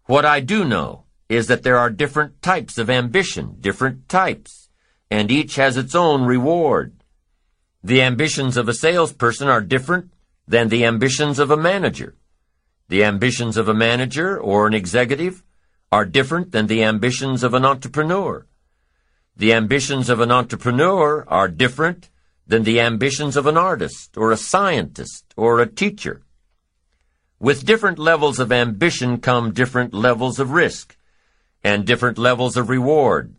What 0.05 0.23
I 0.23 0.39
do 0.39 0.63
know 0.63 1.03
is 1.27 1.47
that 1.47 1.63
there 1.63 1.77
are 1.77 1.89
different 1.89 2.41
types 2.41 2.77
of 2.77 2.89
ambition, 2.89 3.57
different 3.59 4.07
types, 4.07 4.69
and 5.11 5.29
each 5.29 5.55
has 5.55 5.75
its 5.75 5.93
own 5.93 6.23
reward. 6.23 7.03
The 7.83 8.01
ambitions 8.01 8.55
of 8.55 8.69
a 8.69 8.73
salesperson 8.73 9.49
are 9.49 9.59
different 9.59 10.13
than 10.47 10.69
the 10.69 10.85
ambitions 10.85 11.37
of 11.37 11.51
a 11.51 11.57
manager. 11.57 12.15
The 12.87 13.03
ambitions 13.03 13.57
of 13.57 13.67
a 13.67 13.73
manager 13.73 14.39
or 14.39 14.67
an 14.67 14.73
executive 14.73 15.43
are 15.93 16.05
different 16.05 16.51
than 16.51 16.65
the 16.65 16.83
ambitions 16.83 17.43
of 17.43 17.53
an 17.53 17.63
entrepreneur. 17.63 18.47
The 19.37 19.53
ambitions 19.53 20.09
of 20.09 20.21
an 20.21 20.31
entrepreneur 20.31 21.23
are 21.27 21.47
different 21.47 22.09
than 22.47 22.63
the 22.63 22.79
ambitions 22.79 23.37
of 23.37 23.45
an 23.45 23.57
artist 23.57 24.17
or 24.17 24.31
a 24.31 24.43
scientist 24.51 25.23
or 25.37 25.59
a 25.59 25.67
teacher. 25.67 26.23
With 27.39 27.67
different 27.67 27.99
levels 27.99 28.39
of 28.39 28.51
ambition 28.51 29.19
come 29.19 29.53
different 29.53 29.93
levels 29.93 30.39
of 30.39 30.49
risk 30.49 30.97
and 31.63 31.85
different 31.85 32.17
levels 32.17 32.57
of 32.57 32.69
reward. 32.69 33.35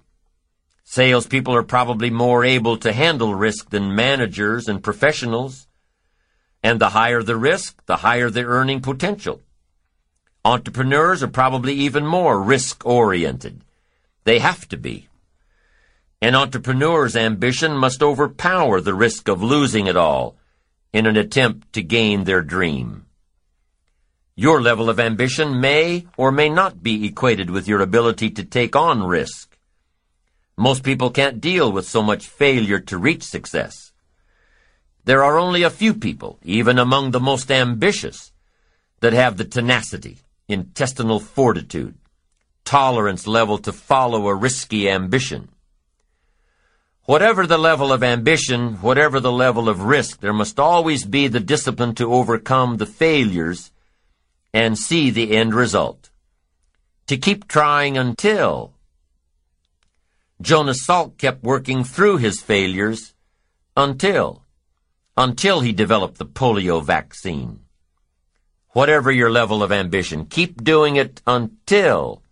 Salespeople 0.84 1.56
are 1.56 1.64
probably 1.64 2.10
more 2.10 2.44
able 2.44 2.76
to 2.76 2.92
handle 2.92 3.34
risk 3.34 3.70
than 3.70 3.96
managers 3.96 4.68
and 4.68 4.80
professionals. 4.80 5.66
And 6.62 6.80
the 6.80 6.90
higher 6.90 7.24
the 7.24 7.36
risk, 7.36 7.84
the 7.86 7.96
higher 7.96 8.30
the 8.30 8.44
earning 8.44 8.80
potential. 8.80 9.42
Entrepreneurs 10.46 11.22
are 11.22 11.28
probably 11.28 11.72
even 11.72 12.04
more 12.04 12.42
risk-oriented. 12.42 13.62
They 14.24 14.40
have 14.40 14.68
to 14.68 14.76
be. 14.76 15.08
An 16.20 16.34
entrepreneur's 16.34 17.16
ambition 17.16 17.76
must 17.76 18.02
overpower 18.02 18.82
the 18.82 18.94
risk 18.94 19.28
of 19.28 19.42
losing 19.42 19.86
it 19.86 19.96
all 19.96 20.36
in 20.92 21.06
an 21.06 21.16
attempt 21.16 21.72
to 21.72 21.82
gain 21.82 22.24
their 22.24 22.42
dream. 22.42 23.06
Your 24.36 24.60
level 24.60 24.90
of 24.90 25.00
ambition 25.00 25.60
may 25.60 26.06
or 26.16 26.30
may 26.30 26.50
not 26.50 26.82
be 26.82 27.06
equated 27.06 27.48
with 27.48 27.66
your 27.66 27.80
ability 27.80 28.30
to 28.30 28.44
take 28.44 28.76
on 28.76 29.02
risk. 29.02 29.56
Most 30.58 30.82
people 30.82 31.10
can't 31.10 31.40
deal 31.40 31.72
with 31.72 31.88
so 31.88 32.02
much 32.02 32.26
failure 32.26 32.80
to 32.80 32.98
reach 32.98 33.22
success. 33.22 33.92
There 35.04 35.24
are 35.24 35.38
only 35.38 35.62
a 35.62 35.70
few 35.70 35.94
people, 35.94 36.38
even 36.42 36.78
among 36.78 37.10
the 37.10 37.20
most 37.20 37.50
ambitious, 37.50 38.30
that 39.00 39.12
have 39.14 39.36
the 39.36 39.44
tenacity, 39.44 40.18
intestinal 40.48 41.20
fortitude, 41.20 41.94
tolerance 42.64 43.26
level 43.26 43.58
to 43.58 43.72
follow 43.72 44.28
a 44.28 44.34
risky 44.34 44.88
ambition. 44.88 45.48
Whatever 47.04 47.46
the 47.46 47.58
level 47.58 47.92
of 47.92 48.02
ambition, 48.02 48.74
whatever 48.76 49.20
the 49.20 49.32
level 49.32 49.68
of 49.68 49.82
risk, 49.82 50.20
there 50.20 50.32
must 50.32 50.58
always 50.58 51.04
be 51.04 51.28
the 51.28 51.40
discipline 51.40 51.94
to 51.96 52.12
overcome 52.12 52.76
the 52.78 52.86
failures 52.86 53.70
and 54.54 54.78
see 54.78 55.10
the 55.10 55.36
end 55.36 55.54
result. 55.54 56.10
To 57.08 57.16
keep 57.18 57.46
trying 57.46 57.98
until. 57.98 58.72
Jonas 60.40 60.86
Salk 60.86 61.18
kept 61.18 61.42
working 61.42 61.84
through 61.84 62.18
his 62.18 62.40
failures 62.40 63.14
until 63.76 64.44
until 65.16 65.60
he 65.60 65.72
developed 65.72 66.18
the 66.18 66.26
polio 66.26 66.82
vaccine. 66.82 67.63
Whatever 68.74 69.12
your 69.12 69.30
level 69.30 69.62
of 69.62 69.70
ambition, 69.70 70.26
keep 70.26 70.64
doing 70.64 70.96
it 70.96 71.22
until, 71.28 72.24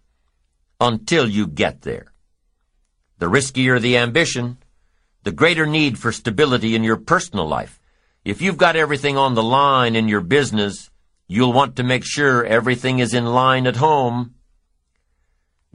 until 0.80 1.28
you 1.28 1.46
get 1.46 1.82
there. 1.82 2.12
The 3.18 3.26
riskier 3.26 3.80
the 3.80 3.96
ambition, 3.96 4.58
the 5.22 5.30
greater 5.30 5.66
need 5.66 6.00
for 6.00 6.10
stability 6.10 6.74
in 6.74 6.82
your 6.82 6.96
personal 6.96 7.46
life. 7.46 7.80
If 8.24 8.42
you've 8.42 8.56
got 8.56 8.74
everything 8.74 9.16
on 9.16 9.34
the 9.34 9.42
line 9.42 9.94
in 9.94 10.08
your 10.08 10.20
business, 10.20 10.90
you'll 11.28 11.52
want 11.52 11.76
to 11.76 11.84
make 11.84 12.04
sure 12.04 12.44
everything 12.44 12.98
is 12.98 13.14
in 13.14 13.24
line 13.24 13.68
at 13.68 13.76
home. 13.76 14.34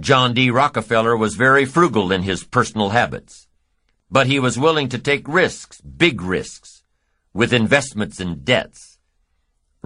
John 0.02 0.34
D. 0.34 0.52
Rockefeller 0.52 1.16
was 1.16 1.36
very 1.36 1.64
frugal 1.64 2.12
in 2.12 2.24
his 2.24 2.44
personal 2.44 2.90
habits, 2.90 3.48
but 4.12 4.28
he 4.28 4.38
was 4.38 4.60
willing 4.60 4.90
to 4.90 5.00
take 5.00 5.30
risks, 5.30 5.80
big 5.80 6.22
risks, 6.22 6.84
with 7.34 7.54
investments 7.54 8.20
and 8.20 8.44
debts, 8.44 8.87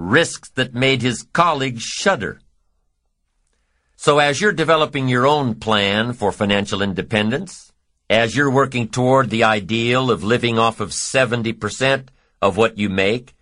risks 0.10 0.50
that 0.52 0.74
made 0.74 1.02
his 1.02 1.24
colleagues 1.34 1.84
shudder. 1.84 2.40
So 3.96 4.18
as 4.20 4.42
you're 4.42 4.52
developing 4.52 5.08
your 5.08 5.28
own 5.28 5.56
plan 5.56 6.14
for 6.14 6.32
financial 6.32 6.82
independence, 6.82 7.72
as 8.10 8.36
you're 8.36 8.52
working 8.52 8.88
toward 8.88 9.30
the 9.30 9.44
ideal 9.44 10.10
of 10.10 10.24
living 10.24 10.58
off 10.58 10.80
of 10.80 10.90
70% 10.90 12.08
of 12.42 12.58
what 12.58 12.78
you 12.78 12.90
make, 12.90 13.36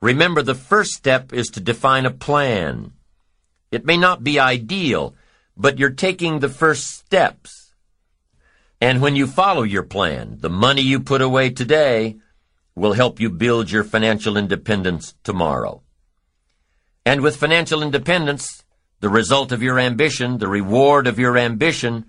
remember 0.00 0.42
the 0.42 0.54
first 0.54 0.92
step 0.92 1.32
is 1.32 1.48
to 1.48 1.60
define 1.60 2.04
a 2.04 2.10
plan. 2.10 2.92
It 3.70 3.86
may 3.86 3.96
not 3.96 4.22
be 4.22 4.38
ideal, 4.38 5.14
but 5.56 5.78
you're 5.78 5.90
taking 5.90 6.38
the 6.38 6.48
first 6.48 6.90
steps. 6.90 7.72
And 8.80 9.00
when 9.00 9.16
you 9.16 9.26
follow 9.26 9.62
your 9.62 9.82
plan, 9.82 10.36
the 10.40 10.50
money 10.50 10.82
you 10.82 11.00
put 11.00 11.22
away 11.22 11.50
today 11.50 12.16
will 12.74 12.92
help 12.92 13.18
you 13.18 13.30
build 13.30 13.70
your 13.70 13.84
financial 13.84 14.36
independence 14.36 15.14
tomorrow. 15.24 15.82
And 17.04 17.20
with 17.20 17.36
financial 17.36 17.82
independence, 17.82 18.62
the 19.00 19.08
result 19.08 19.50
of 19.50 19.62
your 19.62 19.78
ambition, 19.78 20.38
the 20.38 20.48
reward 20.48 21.06
of 21.06 21.18
your 21.18 21.36
ambition, 21.36 22.06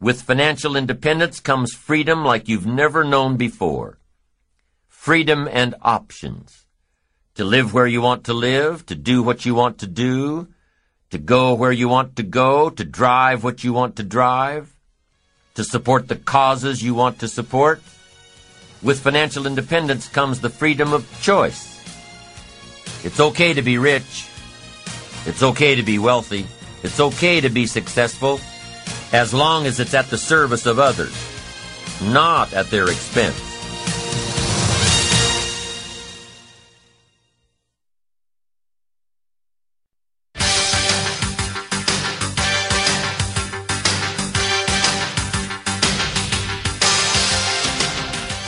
with 0.00 0.22
financial 0.22 0.76
independence 0.76 1.40
comes 1.40 1.72
freedom 1.72 2.24
like 2.24 2.48
you've 2.48 2.66
never 2.66 3.04
known 3.04 3.38
before. 3.38 3.98
Freedom 4.86 5.48
and 5.50 5.74
options. 5.80 6.66
To 7.36 7.44
live 7.44 7.72
where 7.72 7.86
you 7.86 8.02
want 8.02 8.24
to 8.24 8.34
live, 8.34 8.84
to 8.86 8.94
do 8.94 9.22
what 9.22 9.46
you 9.46 9.54
want 9.54 9.78
to 9.78 9.86
do, 9.86 10.48
to 11.10 11.18
go 11.18 11.54
where 11.54 11.72
you 11.72 11.88
want 11.88 12.16
to 12.16 12.22
go, 12.22 12.68
to 12.68 12.84
drive 12.84 13.42
what 13.42 13.64
you 13.64 13.72
want 13.72 13.96
to 13.96 14.02
drive, 14.02 14.76
to 15.54 15.64
support 15.64 16.08
the 16.08 16.16
causes 16.16 16.82
you 16.82 16.92
want 16.92 17.20
to 17.20 17.28
support, 17.28 17.80
with 18.82 19.00
financial 19.00 19.46
independence 19.46 20.08
comes 20.08 20.40
the 20.40 20.50
freedom 20.50 20.92
of 20.92 21.08
choice. 21.22 21.80
It's 23.04 23.20
okay 23.20 23.54
to 23.54 23.62
be 23.62 23.78
rich. 23.78 24.26
It's 25.26 25.42
okay 25.42 25.74
to 25.74 25.82
be 25.82 25.98
wealthy. 25.98 26.46
It's 26.82 27.00
okay 27.00 27.40
to 27.40 27.48
be 27.48 27.66
successful 27.66 28.40
as 29.12 29.32
long 29.32 29.64
as 29.66 29.80
it's 29.80 29.94
at 29.94 30.10
the 30.10 30.18
service 30.18 30.66
of 30.66 30.78
others, 30.78 31.14
not 32.02 32.52
at 32.52 32.70
their 32.70 32.90
expense. 32.90 33.40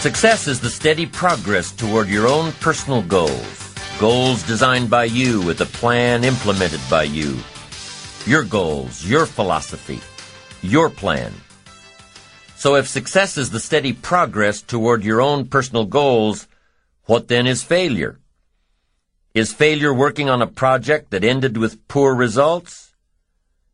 Success 0.07 0.47
is 0.47 0.61
the 0.61 0.71
steady 0.71 1.05
progress 1.05 1.73
toward 1.73 2.09
your 2.09 2.29
own 2.29 2.53
personal 2.61 3.03
goals. 3.03 3.66
Goals 3.99 4.43
designed 4.43 4.91
by 4.91 5.05
you 5.05 5.41
with 5.41 5.59
a 5.63 5.65
plan 5.65 6.23
implemented 6.23 6.83
by 6.91 7.05
you. 7.05 7.39
Your 8.27 8.45
goals, 8.45 9.03
your 9.07 9.25
philosophy, 9.25 10.01
your 10.61 10.91
plan. 10.91 11.33
So 12.57 12.75
if 12.75 12.89
success 12.89 13.39
is 13.39 13.49
the 13.49 13.59
steady 13.59 13.95
progress 13.95 14.61
toward 14.61 15.03
your 15.03 15.23
own 15.23 15.47
personal 15.47 15.87
goals, 15.87 16.47
what 17.05 17.29
then 17.29 17.47
is 17.47 17.63
failure? 17.63 18.21
Is 19.33 19.55
failure 19.55 19.95
working 19.95 20.29
on 20.29 20.43
a 20.43 20.47
project 20.47 21.11
that 21.11 21.25
ended 21.25 21.57
with 21.57 21.89
poor 21.89 22.15
results? 22.15 22.95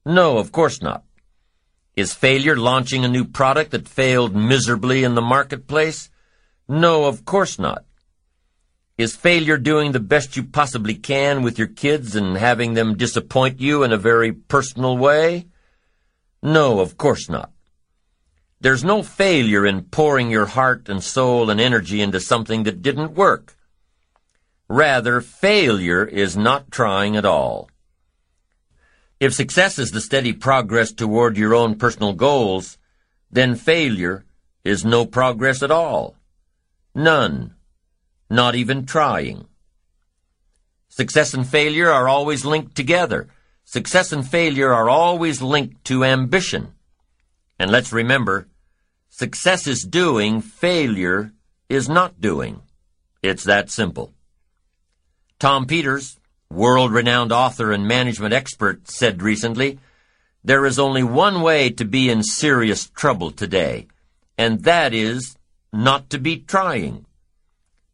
No, 0.07 0.39
of 0.39 0.53
course 0.53 0.81
not. 0.81 1.03
Is 1.97 2.15
failure 2.15 2.57
launching 2.57 3.05
a 3.05 3.09
new 3.09 3.25
product 3.25 3.73
that 3.73 3.89
failed 3.89 4.37
miserably 4.37 5.03
in 5.03 5.17
the 5.17 5.21
marketplace? 5.21 6.11
No, 6.69 7.07
of 7.07 7.25
course 7.25 7.59
not. 7.59 7.85
Is 8.99 9.17
failure 9.17 9.57
doing 9.57 9.93
the 9.93 10.01
best 10.01 10.37
you 10.37 10.45
possibly 10.45 10.95
can 10.95 11.43
with 11.43 11.59
your 11.59 11.69
kids 11.69 12.15
and 12.15 12.37
having 12.37 12.75
them 12.75 12.97
disappoint 12.97 13.59
you 13.61 13.83
in 13.83 13.93
a 13.93 13.97
very 13.97 14.33
personal 14.33 14.99
way? 14.99 15.47
No, 16.43 16.81
of 16.81 16.99
course 16.99 17.29
not. 17.29 17.53
There's 18.61 18.85
no 18.85 19.03
failure 19.03 19.67
in 19.67 19.83
pouring 19.83 20.31
your 20.31 20.47
heart 20.47 20.89
and 20.89 21.03
soul 21.03 21.51
and 21.51 21.61
energy 21.61 22.01
into 22.01 22.21
something 22.21 22.65
that 22.65 22.83
didn't 22.83 23.15
work. 23.15 23.57
Rather, 24.69 25.21
failure 25.21 26.05
is 26.05 26.37
not 26.37 26.71
trying 26.71 27.17
at 27.17 27.25
all. 27.25 27.71
If 29.19 29.35
success 29.35 29.79
is 29.79 29.91
the 29.91 30.01
steady 30.01 30.33
progress 30.33 30.93
toward 30.93 31.37
your 31.37 31.55
own 31.55 31.77
personal 31.77 32.13
goals, 32.13 32.79
then 33.31 33.55
failure 33.55 34.25
is 34.65 34.85
no 34.85 35.07
progress 35.07 35.63
at 35.63 35.71
all. 35.71 36.17
None. 36.95 37.55
Not 38.33 38.55
even 38.55 38.87
trying. 38.87 39.45
Success 40.89 41.35
and 41.35 41.47
failure 41.47 41.91
are 41.91 42.09
always 42.09 42.47
linked 42.47 42.75
together. 42.75 43.29
Success 43.67 44.11
and 44.11 44.27
failure 44.27 44.73
are 44.73 44.89
always 44.89 45.43
linked 45.43 45.85
to 45.85 46.03
ambition. 46.03 46.73
And 47.59 47.71
let's 47.71 47.93
remember, 47.93 48.49
success 49.11 49.67
is 49.67 49.83
doing, 49.83 50.41
failure 50.41 51.35
is 51.69 51.91
not 51.91 52.23
doing. 52.23 52.63
It's 53.23 53.45
that 53.45 53.69
simple. 53.69 54.15
Tom 55.39 55.67
Peters, 55.67 56.19
world-renowned 56.51 57.33
author 57.33 57.71
and 57.71 57.87
management 57.87 58.33
expert, 58.33 58.89
said 58.89 59.21
recently, 59.21 59.79
There 60.43 60.65
is 60.65 60.79
only 60.79 61.03
one 61.03 61.43
way 61.43 61.69
to 61.69 61.85
be 61.85 62.09
in 62.09 62.23
serious 62.23 62.89
trouble 62.89 63.31
today, 63.31 63.89
and 64.39 64.65
that 64.65 64.95
is 64.95 65.37
not 65.71 66.09
to 66.09 66.19
be 66.19 66.39
trying, 66.39 67.05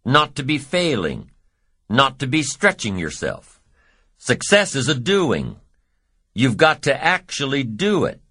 not 0.08 0.36
to 0.36 0.42
be 0.42 0.56
failing, 0.56 1.30
not 1.90 2.18
to 2.18 2.26
be 2.26 2.42
stretching 2.42 2.96
yourself. 2.96 3.60
Success 4.16 4.74
is 4.74 4.88
a 4.88 4.94
doing. 4.94 5.56
You've 6.32 6.56
got 6.56 6.80
to 6.84 7.04
actually 7.04 7.62
do 7.62 8.06
it. 8.06 8.22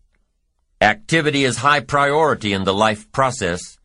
Activity 0.81 1.43
is 1.43 1.57
high 1.57 1.81
priority 1.81 2.51
in 2.51 2.63
the 2.63 2.73
life 2.73 3.11
process 3.11 3.77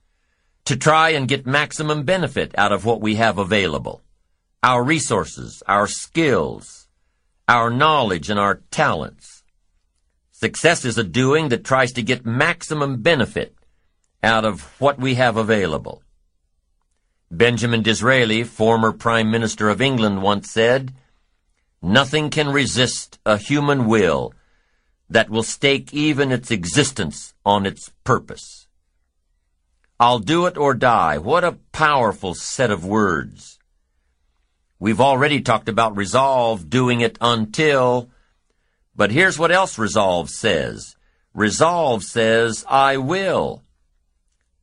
to 0.64 0.74
try 0.74 1.10
and 1.10 1.28
get 1.28 1.46
maximum 1.46 2.04
benefit 2.04 2.54
out 2.56 2.72
of 2.72 2.86
what 2.86 3.02
we 3.02 3.16
have 3.16 3.36
available. 3.36 4.00
Our 4.62 4.82
resources, 4.82 5.62
our 5.68 5.86
skills, 5.86 6.88
our 7.46 7.68
knowledge, 7.68 8.30
and 8.30 8.40
our 8.40 8.62
talents. 8.70 9.42
Success 10.30 10.86
is 10.86 10.96
a 10.96 11.04
doing 11.04 11.50
that 11.50 11.62
tries 11.62 11.92
to 11.92 12.02
get 12.02 12.24
maximum 12.24 13.02
benefit 13.02 13.54
out 14.22 14.46
of 14.46 14.62
what 14.80 14.98
we 14.98 15.16
have 15.16 15.36
available. 15.36 16.02
Benjamin 17.32 17.82
Disraeli, 17.82 18.44
former 18.44 18.92
Prime 18.92 19.30
Minister 19.30 19.70
of 19.70 19.80
England, 19.80 20.22
once 20.22 20.50
said, 20.50 20.92
Nothing 21.80 22.30
can 22.30 22.50
resist 22.50 23.18
a 23.26 23.38
human 23.38 23.86
will 23.86 24.34
that 25.08 25.30
will 25.30 25.42
stake 25.42 25.92
even 25.94 26.30
its 26.30 26.50
existence 26.50 27.34
on 27.44 27.66
its 27.66 27.90
purpose. 28.04 28.68
I'll 29.98 30.18
do 30.18 30.46
it 30.46 30.58
or 30.58 30.74
die. 30.74 31.16
What 31.18 31.42
a 31.42 31.58
powerful 31.72 32.34
set 32.34 32.70
of 32.70 32.84
words. 32.84 33.58
We've 34.78 35.00
already 35.00 35.40
talked 35.40 35.68
about 35.68 35.96
resolve, 35.96 36.68
doing 36.68 37.00
it 37.00 37.16
until 37.20 38.10
but 38.94 39.10
here's 39.10 39.38
what 39.38 39.52
else 39.52 39.78
resolve 39.78 40.28
says. 40.28 40.96
Resolve 41.32 42.02
says, 42.02 42.64
I 42.68 42.98
will. 42.98 43.62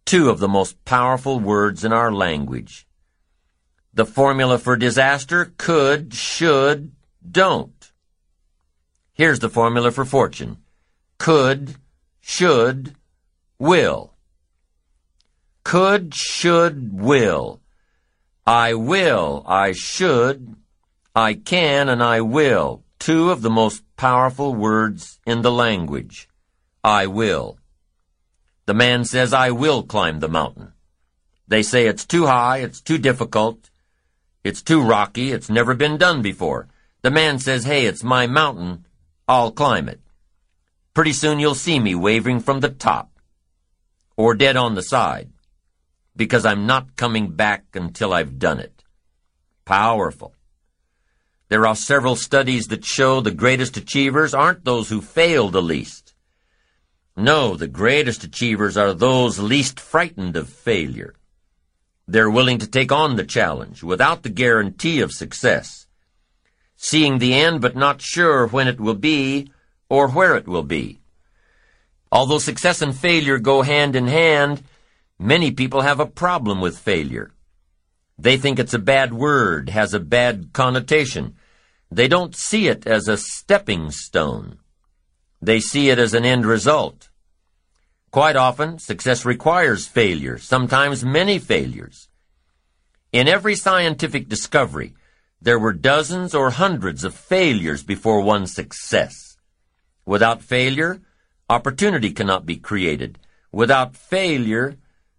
Two 0.09 0.31
of 0.31 0.40
the 0.40 0.47
most 0.47 0.83
powerful 0.85 1.40
words 1.40 1.85
in 1.85 1.93
our 1.93 2.11
language. 2.11 2.88
The 3.93 4.08
formula 4.08 4.58
for 4.58 4.75
disaster 4.75 5.53
could, 5.56 6.15
should, 6.15 6.93
don't. 7.22 7.92
Here's 9.13 9.38
the 9.38 9.51
formula 9.51 9.92
for 9.92 10.06
fortune. 10.06 10.58
Could, 11.19 11.75
should, 12.19 12.95
will. 13.59 14.15
Could, 15.63 16.15
should, 16.15 16.92
will. 16.92 17.61
I 18.47 18.74
will, 18.74 19.43
I 19.45 19.74
should, 19.74 20.56
I 21.15 21.35
can, 21.35 21.88
and 21.88 22.01
I 22.01 22.22
will 22.22 22.83
two 22.97 23.29
of 23.29 23.43
the 23.43 23.51
most 23.51 23.83
powerful 23.95 24.56
words 24.56 25.19
in 25.27 25.43
the 25.43 25.51
language. 25.51 26.27
I 26.83 27.06
will. 27.06 27.58
The 28.69 28.75
man 28.75 29.03
says, 29.03 29.33
I 29.33 29.49
will 29.49 29.81
climb 29.81 30.19
the 30.19 30.27
mountain. 30.29 30.73
They 31.47 31.63
say 31.63 31.87
it's 31.87 32.05
too 32.05 32.27
high, 32.27 32.59
it's 32.59 32.79
too 32.79 32.99
difficult, 32.99 33.71
it's 34.43 34.61
too 34.61 34.79
rocky, 34.79 35.31
it's 35.31 35.49
never 35.49 35.73
been 35.73 35.97
done 35.97 36.21
before. 36.21 36.67
The 37.01 37.09
man 37.09 37.39
says, 37.39 37.63
hey, 37.63 37.87
it's 37.87 38.03
my 38.03 38.27
mountain, 38.27 38.85
I'll 39.27 39.51
climb 39.51 39.89
it. 39.89 40.01
Pretty 40.93 41.13
soon 41.13 41.39
you'll 41.39 41.55
see 41.55 41.79
me 41.79 41.95
waving 41.95 42.41
from 42.41 42.59
the 42.59 42.69
top, 42.69 43.09
or 44.15 44.35
dead 44.35 44.55
on 44.55 44.75
the 44.75 44.83
side, 44.83 45.31
because 46.15 46.45
I'm 46.45 46.67
not 46.67 46.95
coming 46.95 47.31
back 47.31 47.65
until 47.73 48.13
I've 48.13 48.37
done 48.37 48.59
it. 48.59 48.83
Powerful. 49.65 50.35
There 51.47 51.65
are 51.65 51.75
several 51.75 52.15
studies 52.15 52.67
that 52.67 52.85
show 52.85 53.19
the 53.19 53.31
greatest 53.31 53.77
achievers 53.77 54.35
aren't 54.35 54.63
those 54.63 54.89
who 54.89 55.01
fail 55.01 55.49
the 55.49 55.63
least. 55.63 56.08
No, 57.19 57.57
the 57.57 57.67
greatest 57.67 58.23
achievers 58.23 58.77
are 58.77 58.93
those 58.93 59.39
least 59.39 59.77
frightened 59.77 60.37
of 60.37 60.47
failure. 60.47 61.15
They're 62.07 62.29
willing 62.29 62.59
to 62.59 62.65
take 62.67 62.93
on 62.93 63.17
the 63.17 63.25
challenge 63.25 63.83
without 63.83 64.23
the 64.23 64.29
guarantee 64.29 65.01
of 65.01 65.11
success, 65.11 65.85
seeing 66.77 67.17
the 67.17 67.33
end 67.33 67.59
but 67.59 67.75
not 67.75 68.01
sure 68.01 68.47
when 68.47 68.69
it 68.69 68.79
will 68.79 68.95
be 68.95 69.51
or 69.89 70.07
where 70.07 70.37
it 70.37 70.47
will 70.47 70.63
be. 70.63 71.01
Although 72.09 72.39
success 72.39 72.81
and 72.81 72.95
failure 72.95 73.37
go 73.37 73.63
hand 73.63 73.97
in 73.97 74.07
hand, 74.07 74.63
many 75.19 75.51
people 75.51 75.81
have 75.81 75.99
a 75.99 76.05
problem 76.05 76.61
with 76.61 76.79
failure. 76.79 77.33
They 78.17 78.37
think 78.37 78.59
it's 78.59 78.73
a 78.73 78.79
bad 78.79 79.13
word, 79.13 79.71
has 79.71 79.93
a 79.93 79.99
bad 79.99 80.53
connotation. 80.53 81.35
They 81.91 82.07
don't 82.07 82.33
see 82.33 82.69
it 82.69 82.87
as 82.87 83.09
a 83.09 83.17
stepping 83.17 83.91
stone. 83.91 84.59
They 85.41 85.59
see 85.59 85.89
it 85.89 85.99
as 85.99 86.13
an 86.13 86.23
end 86.23 86.45
result. 86.45 87.08
Quite 88.11 88.35
often, 88.35 88.79
success 88.79 89.24
requires 89.24 89.88
failure, 89.88 90.40
sometimes 90.40 91.06
many 91.06 91.38
failures. 91.38 92.08
In 93.11 93.27
every 93.27 93.56
scientific 93.56 94.27
discovery, 94.27 94.95
there 95.42 95.59
were 95.59 95.74
dozens 95.74 96.33
or 96.33 96.49
hundreds 96.49 97.03
of 97.03 97.13
failures 97.13 97.83
before 97.83 98.22
one 98.22 98.47
success. 98.47 99.38
Without 100.06 100.42
failure, 100.42 101.01
opportunity 101.49 102.11
cannot 102.11 102.47
be 102.47 102.56
created. 102.56 103.19
Without 103.51 103.95
failure, 103.95 104.77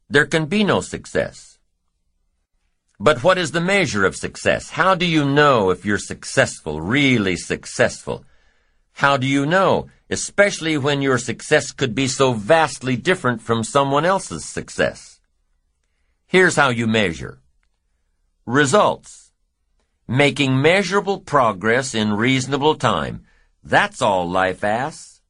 there 0.09 0.27
can 0.27 0.47
be 0.47 0.65
no 0.65 0.81
success. 0.81 1.59
But 2.99 3.23
what 3.23 3.39
is 3.39 3.53
the 3.53 3.61
measure 3.61 4.05
of 4.05 4.17
success? 4.17 4.71
How 4.71 4.97
do 4.97 5.07
you 5.07 5.25
know 5.25 5.71
if 5.71 5.85
you're 5.85 5.97
successful, 5.97 6.81
really 6.81 7.37
successful? 7.37 8.25
How 9.01 9.17
do 9.17 9.27
you 9.27 9.47
know, 9.47 9.89
especially 10.11 10.77
when 10.77 11.01
your 11.01 11.17
success 11.17 11.73
could 11.73 11.95
be 11.95 12.07
so 12.07 12.35
vastly 12.35 12.97
different 12.97 13.41
from 13.41 13.65
someone 13.65 14.05
else's 14.05 14.45
success? 14.45 15.23
Here's 16.27 16.57
how 16.57 16.69
you 16.69 16.87
measure. 16.87 17.41
Results. 18.45 19.33
Making 20.07 20.61
measurable 20.61 21.19
progress 21.19 21.95
in 21.95 22.13
reasonable 22.13 22.75
time. 22.75 23.25
That's 23.65 24.03
all 24.03 24.29
life 24.29 24.63
asks. 24.63 25.23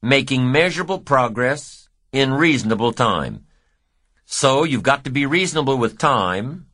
Making 0.00 0.50
measurable 0.50 1.00
progress 1.00 1.90
in 2.12 2.32
reasonable 2.32 2.94
time. 2.94 3.44
So 4.24 4.64
you've 4.64 4.82
got 4.90 5.04
to 5.04 5.10
be 5.10 5.26
reasonable 5.26 5.76
with 5.76 5.98
time, 5.98 6.64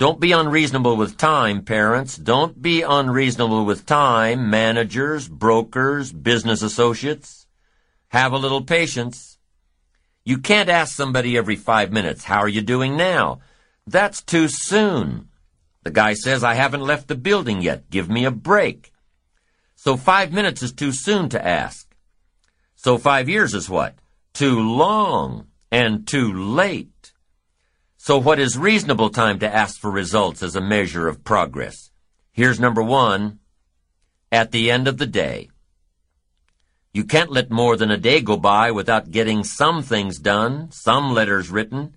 don't 0.00 0.18
be 0.18 0.32
unreasonable 0.32 0.96
with 0.96 1.18
time, 1.18 1.62
parents. 1.62 2.16
Don't 2.16 2.62
be 2.62 2.80
unreasonable 2.80 3.66
with 3.66 3.84
time, 3.84 4.48
managers, 4.48 5.28
brokers, 5.28 6.10
business 6.10 6.62
associates. 6.62 7.46
Have 8.08 8.32
a 8.32 8.38
little 8.38 8.62
patience. 8.62 9.36
You 10.24 10.38
can't 10.38 10.70
ask 10.70 10.96
somebody 10.96 11.36
every 11.36 11.56
five 11.56 11.92
minutes, 11.92 12.24
how 12.24 12.38
are 12.38 12.48
you 12.48 12.62
doing 12.62 12.96
now? 12.96 13.40
That's 13.86 14.22
too 14.22 14.48
soon. 14.48 15.28
The 15.82 15.90
guy 15.90 16.14
says, 16.14 16.42
I 16.42 16.54
haven't 16.54 16.80
left 16.80 17.08
the 17.08 17.14
building 17.14 17.60
yet. 17.60 17.90
Give 17.90 18.08
me 18.08 18.24
a 18.24 18.30
break. 18.30 18.92
So 19.76 19.98
five 19.98 20.32
minutes 20.32 20.62
is 20.62 20.72
too 20.72 20.92
soon 20.92 21.28
to 21.28 21.46
ask. 21.46 21.94
So 22.74 22.96
five 22.96 23.28
years 23.28 23.52
is 23.52 23.68
what? 23.68 23.96
Too 24.32 24.60
long 24.60 25.48
and 25.70 26.06
too 26.06 26.32
late. 26.32 26.99
So 28.02 28.16
what 28.16 28.38
is 28.38 28.56
reasonable 28.56 29.10
time 29.10 29.40
to 29.40 29.54
ask 29.54 29.78
for 29.78 29.90
results 29.90 30.42
as 30.42 30.56
a 30.56 30.60
measure 30.62 31.06
of 31.06 31.22
progress? 31.22 31.90
Here's 32.32 32.58
number 32.58 32.82
one. 32.82 33.40
At 34.32 34.52
the 34.52 34.70
end 34.70 34.88
of 34.88 34.96
the 34.96 35.06
day. 35.06 35.50
You 36.94 37.04
can't 37.04 37.30
let 37.30 37.50
more 37.50 37.76
than 37.76 37.90
a 37.90 37.98
day 37.98 38.22
go 38.22 38.38
by 38.38 38.70
without 38.70 39.10
getting 39.10 39.44
some 39.44 39.82
things 39.82 40.18
done, 40.18 40.70
some 40.70 41.12
letters 41.12 41.50
written, 41.50 41.94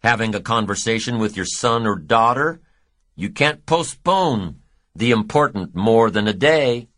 having 0.00 0.34
a 0.34 0.40
conversation 0.40 1.18
with 1.18 1.34
your 1.34 1.46
son 1.46 1.86
or 1.86 1.96
daughter. 1.96 2.60
You 3.14 3.30
can't 3.30 3.64
postpone 3.64 4.56
the 4.94 5.12
important 5.12 5.74
more 5.74 6.10
than 6.10 6.28
a 6.28 6.34
day. 6.34 6.88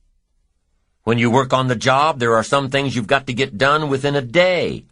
When 1.05 1.19
you 1.19 1.31
work 1.31 1.53
on 1.53 1.69
the 1.69 1.77
job, 1.77 2.19
there 2.19 2.35
are 2.35 2.43
some 2.43 2.69
things 2.69 2.97
you've 2.97 3.07
got 3.07 3.29
to 3.29 3.33
get 3.33 3.57
done 3.57 3.89
within 3.89 4.17
a 4.17 4.23
day. 4.23 4.87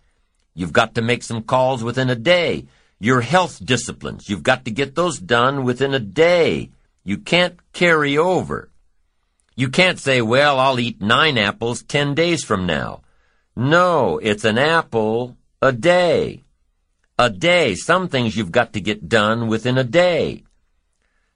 You've 0.55 0.73
got 0.73 0.95
to 0.95 1.03
make 1.03 1.25
some 1.25 1.43
calls 1.43 1.83
within 1.83 2.09
a 2.09 2.15
day. 2.15 2.67
Your 2.99 3.21
health 3.21 3.65
disciplines, 3.65 4.29
you've 4.29 4.43
got 4.43 4.65
to 4.65 4.71
get 4.71 4.95
those 4.95 5.19
done 5.19 5.65
within 5.65 5.93
a 5.93 5.99
day. 5.99 6.71
You 7.05 7.19
can't 7.19 7.59
carry 7.73 8.17
over. 8.17 8.71
You 9.55 9.69
can't 9.69 9.99
say, 9.99 10.23
well, 10.23 10.59
I'll 10.59 10.81
eat 10.81 11.01
nine 11.01 11.37
apples 11.37 11.83
ten 11.83 12.15
days 12.15 12.43
from 12.43 12.67
now. 12.67 13.03
No, 13.55 14.19
it's 14.19 14.45
an 14.45 14.59
apple 14.59 15.37
a 15.61 15.73
day. 15.73 16.45
A 17.19 17.31
day. 17.31 17.75
Some 17.75 18.09
things 18.09 18.37
you've 18.37 18.53
got 18.53 18.73
to 18.73 18.81
get 18.81 19.09
done 19.09 19.49
within 19.49 19.79
a 19.79 19.85
day. 19.85 20.45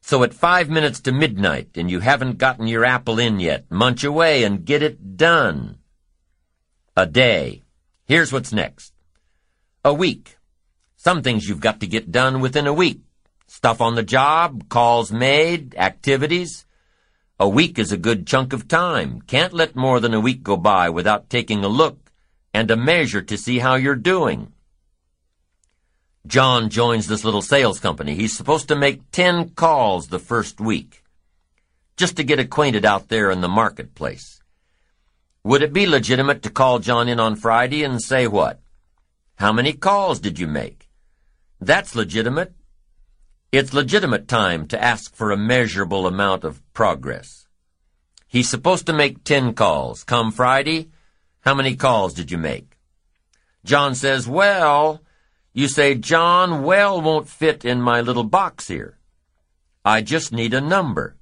So 0.00 0.22
at 0.22 0.34
five 0.34 0.68
minutes 0.70 1.00
to 1.00 1.12
midnight 1.12 1.76
and 1.76 1.90
you 1.90 2.00
haven't 2.00 2.38
gotten 2.38 2.66
your 2.66 2.84
apple 2.84 3.18
in 3.18 3.38
yet, 3.38 3.70
munch 3.70 4.02
away 4.02 4.44
and 4.44 4.64
get 4.64 4.82
it 4.82 5.16
done. 5.16 5.78
A 6.96 7.06
day. 7.06 7.62
Here's 8.06 8.32
what's 8.32 8.52
next. 8.52 8.92
A 9.84 9.94
week. 9.94 10.36
Some 11.02 11.22
things 11.22 11.48
you've 11.48 11.60
got 11.60 11.80
to 11.80 11.86
get 11.86 12.12
done 12.12 12.42
within 12.42 12.66
a 12.66 12.74
week. 12.74 13.00
Stuff 13.46 13.80
on 13.80 13.94
the 13.94 14.02
job, 14.02 14.68
calls 14.68 15.10
made, 15.10 15.74
activities. 15.78 16.66
A 17.38 17.48
week 17.48 17.78
is 17.78 17.90
a 17.90 17.96
good 17.96 18.26
chunk 18.26 18.52
of 18.52 18.68
time. 18.68 19.22
Can't 19.22 19.54
let 19.54 19.74
more 19.74 19.98
than 19.98 20.12
a 20.12 20.20
week 20.20 20.42
go 20.42 20.58
by 20.58 20.90
without 20.90 21.30
taking 21.30 21.64
a 21.64 21.68
look 21.68 22.12
and 22.52 22.70
a 22.70 22.76
measure 22.76 23.22
to 23.22 23.38
see 23.38 23.60
how 23.60 23.76
you're 23.76 23.94
doing. 23.94 24.52
John 26.26 26.68
joins 26.68 27.06
this 27.06 27.24
little 27.24 27.40
sales 27.40 27.80
company. 27.80 28.14
He's 28.14 28.36
supposed 28.36 28.68
to 28.68 28.76
make 28.76 29.10
10 29.10 29.54
calls 29.54 30.08
the 30.08 30.18
first 30.18 30.60
week, 30.60 31.02
just 31.96 32.18
to 32.18 32.24
get 32.24 32.38
acquainted 32.38 32.84
out 32.84 33.08
there 33.08 33.30
in 33.30 33.40
the 33.40 33.48
marketplace. 33.48 34.42
Would 35.44 35.62
it 35.62 35.72
be 35.72 35.86
legitimate 35.86 36.42
to 36.42 36.50
call 36.50 36.78
John 36.78 37.08
in 37.08 37.18
on 37.18 37.36
Friday 37.36 37.84
and 37.84 38.02
say 38.02 38.26
what? 38.26 38.60
How 39.36 39.50
many 39.50 39.72
calls 39.72 40.20
did 40.20 40.38
you 40.38 40.46
make? 40.46 40.79
That's 41.60 41.94
legitimate. 41.94 42.54
It's 43.52 43.74
legitimate 43.74 44.28
time 44.28 44.66
to 44.68 44.82
ask 44.82 45.14
for 45.14 45.30
a 45.30 45.36
measurable 45.36 46.06
amount 46.06 46.42
of 46.42 46.62
progress. 46.72 47.48
He's 48.26 48.48
supposed 48.48 48.86
to 48.86 48.94
make 48.94 49.24
10 49.24 49.52
calls. 49.52 50.02
Come 50.02 50.32
Friday, 50.32 50.88
how 51.40 51.54
many 51.54 51.76
calls 51.76 52.14
did 52.14 52.30
you 52.30 52.38
make? 52.38 52.78
John 53.62 53.94
says, 53.94 54.26
well, 54.26 55.02
you 55.52 55.68
say, 55.68 55.96
John, 55.96 56.62
well 56.62 56.98
won't 57.00 57.28
fit 57.28 57.64
in 57.64 57.82
my 57.82 58.00
little 58.00 58.24
box 58.24 58.68
here. 58.68 58.96
I 59.84 60.00
just 60.00 60.32
need 60.32 60.54
a 60.54 60.62
number. 60.62 61.16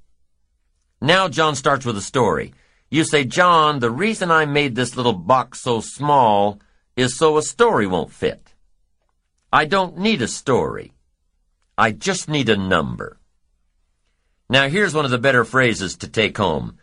Now 1.00 1.28
John 1.28 1.56
starts 1.56 1.84
with 1.84 1.96
a 1.96 2.02
story. 2.02 2.54
You 2.90 3.02
say, 3.02 3.24
John, 3.24 3.80
the 3.80 3.90
reason 3.90 4.30
I 4.30 4.46
made 4.46 4.76
this 4.76 4.96
little 4.96 5.14
box 5.14 5.62
so 5.62 5.80
small 5.80 6.60
is 6.96 7.16
so 7.16 7.38
a 7.38 7.42
story 7.42 7.88
won't 7.88 8.12
fit. 8.12 8.47
I 9.52 9.64
don't 9.64 9.96
need 9.96 10.20
a 10.20 10.28
story. 10.28 10.92
I 11.78 11.92
just 11.92 12.28
need 12.28 12.50
a 12.50 12.56
number. 12.56 13.18
Now 14.50 14.68
here's 14.68 14.94
one 14.94 15.06
of 15.06 15.10
the 15.10 15.18
better 15.18 15.44
phrases 15.44 15.96
to 15.98 16.08
take 16.08 16.36
home. 16.36 16.76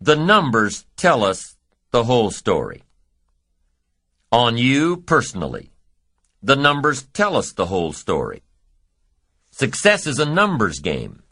The 0.00 0.16
numbers 0.16 0.84
tell 0.96 1.24
us 1.24 1.56
the 1.92 2.04
whole 2.04 2.30
story. 2.30 2.82
On 4.30 4.58
you 4.58 4.98
personally. 4.98 5.70
The 6.42 6.56
numbers 6.56 7.04
tell 7.14 7.36
us 7.36 7.52
the 7.52 7.66
whole 7.66 7.92
story. 7.92 8.42
Success 9.50 10.06
is 10.06 10.18
a 10.18 10.26
numbers 10.26 10.80
game. 10.80 11.22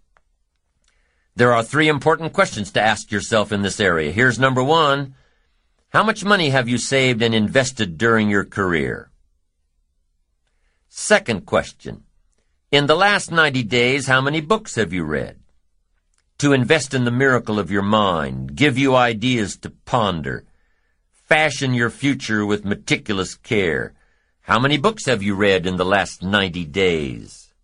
There 1.37 1.53
are 1.53 1.63
three 1.63 1.89
important 1.89 2.33
questions 2.33 2.73
to 2.73 2.83
ask 2.83 3.13
yourself 3.13 3.53
in 3.53 3.63
this 3.63 3.79
area. 3.79 4.11
Here's 4.11 4.39
number 4.39 4.63
one. 4.63 5.15
How 5.91 6.03
much 6.03 6.25
money 6.25 6.51
have 6.51 6.69
you 6.69 6.79
saved 6.79 7.23
and 7.23 7.35
invested 7.35 7.97
during 7.97 8.29
your 8.29 8.45
career? 8.45 9.11
Second 11.01 11.47
question. 11.47 12.03
In 12.73 12.87
the 12.87 12.97
last 12.97 13.31
90 13.31 13.63
days, 13.63 14.09
how 14.09 14.21
many 14.21 14.41
books 14.41 14.75
have 14.75 14.93
you 14.93 15.05
read? 15.05 15.39
To 16.39 16.53
invest 16.53 16.93
in 16.93 17.05
the 17.05 17.13
miracle 17.13 17.61
of 17.61 17.71
your 17.71 17.83
mind, 17.83 18.57
give 18.57 18.77
you 18.77 18.97
ideas 18.97 19.57
to 19.59 19.71
ponder, 19.71 20.45
fashion 21.13 21.73
your 21.73 21.89
future 21.89 22.45
with 22.45 22.65
meticulous 22.65 23.37
care. 23.37 23.95
How 24.41 24.59
many 24.59 24.77
books 24.77 25.07
have 25.07 25.23
you 25.23 25.37
read 25.37 25.67
in 25.67 25.77
the 25.77 25.85
last 25.85 26.25
90 26.25 26.65
days? 26.65 27.55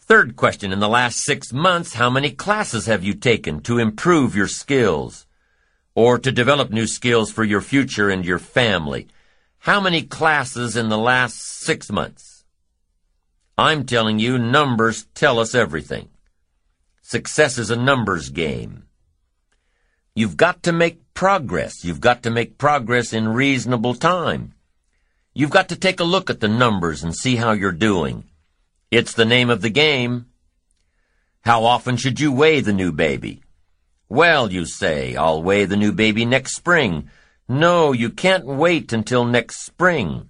Third 0.00 0.34
question, 0.34 0.72
in 0.72 0.80
the 0.80 0.88
last 0.88 1.22
six 1.22 1.52
months, 1.52 1.92
how 1.92 2.08
many 2.08 2.30
classes 2.30 2.86
have 2.86 3.04
you 3.04 3.12
taken 3.12 3.60
to 3.60 3.78
improve 3.78 4.34
your 4.34 4.48
skills 4.48 5.26
or 5.94 6.18
to 6.18 6.32
develop 6.32 6.70
new 6.70 6.86
skills 6.86 7.30
for 7.30 7.44
your 7.44 7.60
future 7.60 8.08
and 8.08 8.24
your 8.24 8.38
family? 8.38 9.08
How 9.68 9.80
many 9.82 10.00
classes 10.00 10.76
in 10.76 10.88
the 10.88 10.96
last 10.96 11.38
six 11.42 11.92
months? 11.92 12.46
I'm 13.58 13.84
telling 13.84 14.18
you, 14.18 14.38
numbers 14.38 15.04
tell 15.14 15.38
us 15.38 15.54
everything. 15.54 16.08
Success 17.02 17.58
is 17.58 17.68
a 17.68 17.76
numbers 17.76 18.30
game. 18.30 18.84
You've 20.14 20.38
got 20.38 20.62
to 20.62 20.72
make 20.72 21.12
progress. 21.12 21.84
You've 21.84 22.00
got 22.00 22.22
to 22.22 22.30
make 22.30 22.56
progress 22.56 23.12
in 23.12 23.28
reasonable 23.28 23.94
time. 23.94 24.54
You've 25.34 25.50
got 25.50 25.68
to 25.68 25.76
take 25.76 26.00
a 26.00 26.12
look 26.14 26.30
at 26.30 26.40
the 26.40 26.48
numbers 26.48 27.04
and 27.04 27.14
see 27.14 27.36
how 27.36 27.52
you're 27.52 27.70
doing. 27.70 28.24
It's 28.90 29.12
the 29.12 29.26
name 29.26 29.50
of 29.50 29.60
the 29.60 29.68
game. 29.68 30.28
How 31.42 31.64
often 31.64 31.98
should 31.98 32.20
you 32.20 32.32
weigh 32.32 32.62
the 32.62 32.72
new 32.72 32.90
baby? 32.90 33.42
Well, 34.08 34.50
you 34.50 34.64
say, 34.64 35.14
I'll 35.14 35.42
weigh 35.42 35.66
the 35.66 35.76
new 35.76 35.92
baby 35.92 36.24
next 36.24 36.56
spring. 36.56 37.10
No, 37.48 37.92
you 37.92 38.10
can't 38.10 38.44
wait 38.44 38.92
until 38.92 39.24
next 39.24 39.62
spring. 39.62 40.28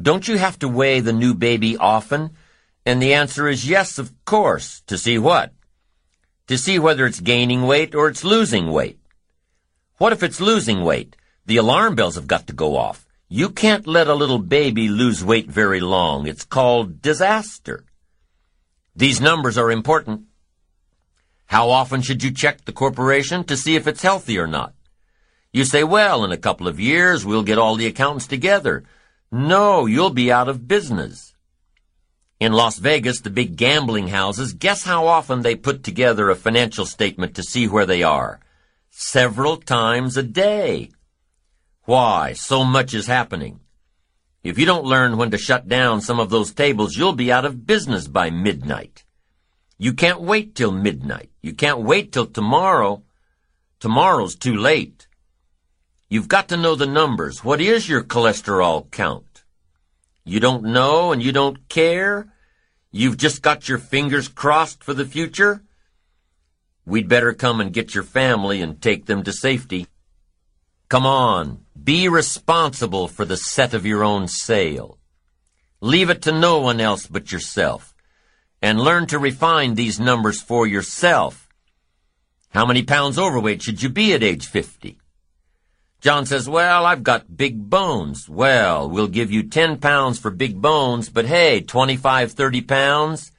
Don't 0.00 0.28
you 0.28 0.38
have 0.38 0.58
to 0.60 0.68
weigh 0.68 1.00
the 1.00 1.12
new 1.12 1.34
baby 1.34 1.76
often? 1.76 2.30
And 2.86 3.02
the 3.02 3.14
answer 3.14 3.48
is 3.48 3.68
yes, 3.68 3.98
of 3.98 4.12
course. 4.24 4.80
To 4.86 4.96
see 4.96 5.18
what? 5.18 5.52
To 6.46 6.56
see 6.56 6.78
whether 6.78 7.04
it's 7.04 7.18
gaining 7.18 7.62
weight 7.66 7.96
or 7.96 8.08
it's 8.08 8.22
losing 8.22 8.70
weight. 8.70 9.00
What 9.98 10.12
if 10.12 10.22
it's 10.22 10.40
losing 10.40 10.84
weight? 10.84 11.16
The 11.46 11.56
alarm 11.56 11.96
bells 11.96 12.14
have 12.14 12.28
got 12.28 12.46
to 12.46 12.52
go 12.52 12.76
off. 12.76 13.06
You 13.28 13.50
can't 13.50 13.86
let 13.86 14.06
a 14.06 14.14
little 14.14 14.38
baby 14.38 14.88
lose 14.88 15.24
weight 15.24 15.50
very 15.50 15.80
long. 15.80 16.28
It's 16.28 16.44
called 16.44 17.02
disaster. 17.02 17.84
These 18.94 19.20
numbers 19.20 19.58
are 19.58 19.70
important. 19.70 20.26
How 21.46 21.70
often 21.70 22.02
should 22.02 22.22
you 22.22 22.30
check 22.30 22.64
the 22.64 22.72
corporation 22.72 23.42
to 23.44 23.56
see 23.56 23.74
if 23.74 23.88
it's 23.88 24.02
healthy 24.02 24.38
or 24.38 24.46
not? 24.46 24.74
You 25.52 25.64
say, 25.64 25.82
well, 25.82 26.24
in 26.24 26.30
a 26.30 26.36
couple 26.36 26.68
of 26.68 26.78
years, 26.78 27.26
we'll 27.26 27.42
get 27.42 27.58
all 27.58 27.76
the 27.76 27.86
accountants 27.86 28.26
together. 28.26 28.84
No, 29.32 29.86
you'll 29.86 30.10
be 30.10 30.30
out 30.30 30.48
of 30.48 30.68
business. 30.68 31.34
In 32.38 32.52
Las 32.52 32.78
Vegas, 32.78 33.20
the 33.20 33.30
big 33.30 33.56
gambling 33.56 34.08
houses, 34.08 34.52
guess 34.52 34.84
how 34.84 35.06
often 35.06 35.42
they 35.42 35.54
put 35.54 35.82
together 35.82 36.30
a 36.30 36.36
financial 36.36 36.86
statement 36.86 37.34
to 37.34 37.42
see 37.42 37.66
where 37.68 37.84
they 37.84 38.02
are? 38.02 38.40
Several 38.90 39.56
times 39.56 40.16
a 40.16 40.22
day. 40.22 40.90
Why? 41.84 42.32
So 42.32 42.64
much 42.64 42.94
is 42.94 43.06
happening. 43.06 43.60
If 44.42 44.58
you 44.58 44.64
don't 44.64 44.86
learn 44.86 45.16
when 45.16 45.30
to 45.32 45.38
shut 45.38 45.68
down 45.68 46.00
some 46.00 46.18
of 46.18 46.30
those 46.30 46.52
tables, 46.52 46.96
you'll 46.96 47.12
be 47.12 47.30
out 47.30 47.44
of 47.44 47.66
business 47.66 48.08
by 48.08 48.30
midnight. 48.30 49.04
You 49.76 49.92
can't 49.92 50.20
wait 50.20 50.54
till 50.54 50.72
midnight. 50.72 51.30
You 51.42 51.52
can't 51.52 51.80
wait 51.80 52.12
till 52.12 52.26
tomorrow. 52.26 53.02
Tomorrow's 53.80 54.36
too 54.36 54.56
late. 54.56 54.99
You've 56.12 56.26
got 56.26 56.48
to 56.48 56.56
know 56.56 56.74
the 56.74 56.86
numbers. 56.86 57.44
What 57.44 57.60
is 57.60 57.88
your 57.88 58.02
cholesterol 58.02 58.90
count? 58.90 59.44
You 60.24 60.40
don't 60.40 60.64
know 60.64 61.12
and 61.12 61.22
you 61.22 61.30
don't 61.30 61.68
care? 61.68 62.32
You've 62.90 63.16
just 63.16 63.42
got 63.42 63.68
your 63.68 63.78
fingers 63.78 64.26
crossed 64.26 64.82
for 64.82 64.92
the 64.92 65.04
future? 65.04 65.62
We'd 66.84 67.08
better 67.08 67.32
come 67.32 67.60
and 67.60 67.72
get 67.72 67.94
your 67.94 68.02
family 68.02 68.60
and 68.60 68.82
take 68.82 69.06
them 69.06 69.22
to 69.22 69.32
safety. 69.32 69.86
Come 70.88 71.06
on, 71.06 71.64
be 71.80 72.08
responsible 72.08 73.06
for 73.06 73.24
the 73.24 73.36
set 73.36 73.72
of 73.72 73.86
your 73.86 74.02
own 74.02 74.26
sail. 74.26 74.98
Leave 75.80 76.10
it 76.10 76.22
to 76.22 76.32
no 76.32 76.58
one 76.58 76.80
else 76.80 77.06
but 77.06 77.30
yourself. 77.30 77.94
And 78.60 78.80
learn 78.80 79.06
to 79.06 79.18
refine 79.20 79.76
these 79.76 80.00
numbers 80.00 80.42
for 80.42 80.66
yourself. 80.66 81.48
How 82.48 82.66
many 82.66 82.82
pounds 82.82 83.16
overweight 83.16 83.62
should 83.62 83.80
you 83.80 83.88
be 83.88 84.12
at 84.12 84.24
age 84.24 84.48
50? 84.48 84.99
John 86.00 86.24
says, 86.24 86.48
well, 86.48 86.86
I've 86.86 87.02
got 87.02 87.36
big 87.36 87.68
bones. 87.68 88.26
Well, 88.26 88.88
we'll 88.88 89.06
give 89.06 89.30
you 89.30 89.42
10 89.42 89.78
pounds 89.78 90.18
for 90.18 90.30
big 90.30 90.60
bones, 90.60 91.10
but 91.10 91.26
hey, 91.26 91.60
25, 91.60 92.32
30 92.32 92.62
pounds? 92.62 93.32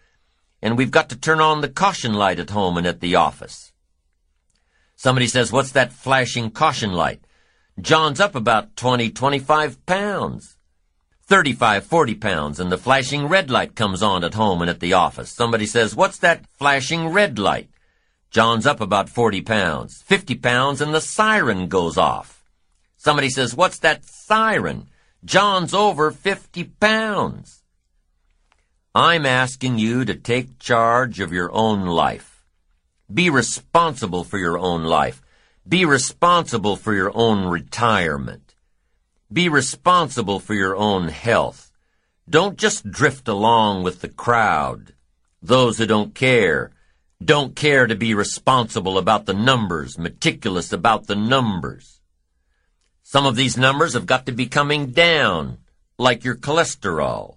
And 0.62 0.78
we've 0.78 0.92
got 0.92 1.10
to 1.10 1.18
turn 1.18 1.42
on 1.42 1.62
the 1.62 1.70
caution 1.70 2.14
light 2.14 2.40
at 2.40 2.52
home 2.52 2.78
and 2.78 2.86
at 2.86 3.00
the 3.00 3.16
office. 3.16 3.72
Somebody 4.96 5.26
says, 5.26 5.52
what's 5.52 5.72
that 5.72 5.92
flashing 5.92 6.52
caution 6.52 6.94
light? 6.94 7.22
John's 7.80 8.20
up 8.20 8.36
about 8.36 8.76
20, 8.76 9.10
25 9.10 9.84
pounds. 9.88 10.56
35, 11.24 11.86
40 11.86 12.16
pounds, 12.16 12.60
and 12.60 12.72
the 12.72 12.78
flashing 12.78 13.26
red 13.26 13.50
light 13.50 13.76
comes 13.76 14.04
on 14.04 14.24
at 14.24 14.36
home 14.36 14.62
and 14.62 14.70
at 14.70 14.82
the 14.82 14.94
office. 14.94 15.32
Somebody 15.32 15.66
says, 15.66 15.96
what's 15.96 16.20
that 16.20 16.46
flashing 16.60 17.08
red 17.08 17.40
light? 17.40 17.70
John's 18.30 18.68
up 18.68 18.82
about 18.82 19.10
40 19.10 19.42
pounds. 19.42 20.04
50 20.04 20.36
pounds, 20.36 20.82
and 20.82 20.94
the 20.94 21.02
siren 21.02 21.68
goes 21.68 21.98
off. 21.98 22.41
Somebody 23.04 23.32
says, 23.32 23.56
what's 23.56 23.80
that 23.80 24.06
siren? 24.06 24.88
John's 25.26 25.74
over 25.74 26.12
50 26.12 26.66
pounds. 26.66 27.64
I'm 28.94 29.26
asking 29.26 29.80
you 29.80 30.06
to 30.06 30.14
take 30.14 30.60
charge 30.60 31.20
of 31.20 31.34
your 31.34 31.52
own 31.52 31.88
life. 31.88 32.46
Be 33.12 33.32
responsible 33.32 34.24
for 34.24 34.38
your 34.38 34.56
own 34.56 34.84
life. 34.84 35.20
Be 35.68 35.84
responsible 35.84 36.76
for 36.76 36.94
your 36.94 37.12
own 37.16 37.48
retirement. 37.48 38.54
Be 39.34 39.50
responsible 39.50 40.40
for 40.40 40.54
your 40.54 40.76
own 40.76 41.08
health. 41.08 41.72
Don't 42.30 42.56
just 42.56 42.92
drift 42.92 43.28
along 43.28 43.82
with 43.82 44.02
the 44.02 44.10
crowd. 44.10 44.94
Those 45.42 45.80
who 45.80 45.88
don't 45.88 46.14
care, 46.14 46.70
don't 47.20 47.56
care 47.56 47.88
to 47.88 47.96
be 47.96 48.14
responsible 48.14 49.00
about 49.00 49.26
the 49.26 49.34
numbers, 49.34 49.98
meticulous 49.98 50.72
about 50.72 51.08
the 51.08 51.16
numbers. 51.16 52.01
Some 53.12 53.26
of 53.26 53.36
these 53.36 53.58
numbers 53.58 53.94
have 53.94 54.06
got 54.06 54.26
to 54.28 54.32
be 54.32 54.46
coming 54.46 54.92
down, 54.92 55.58
like 55.98 56.24
your 56.24 56.38
cholesterol. 56.38 57.36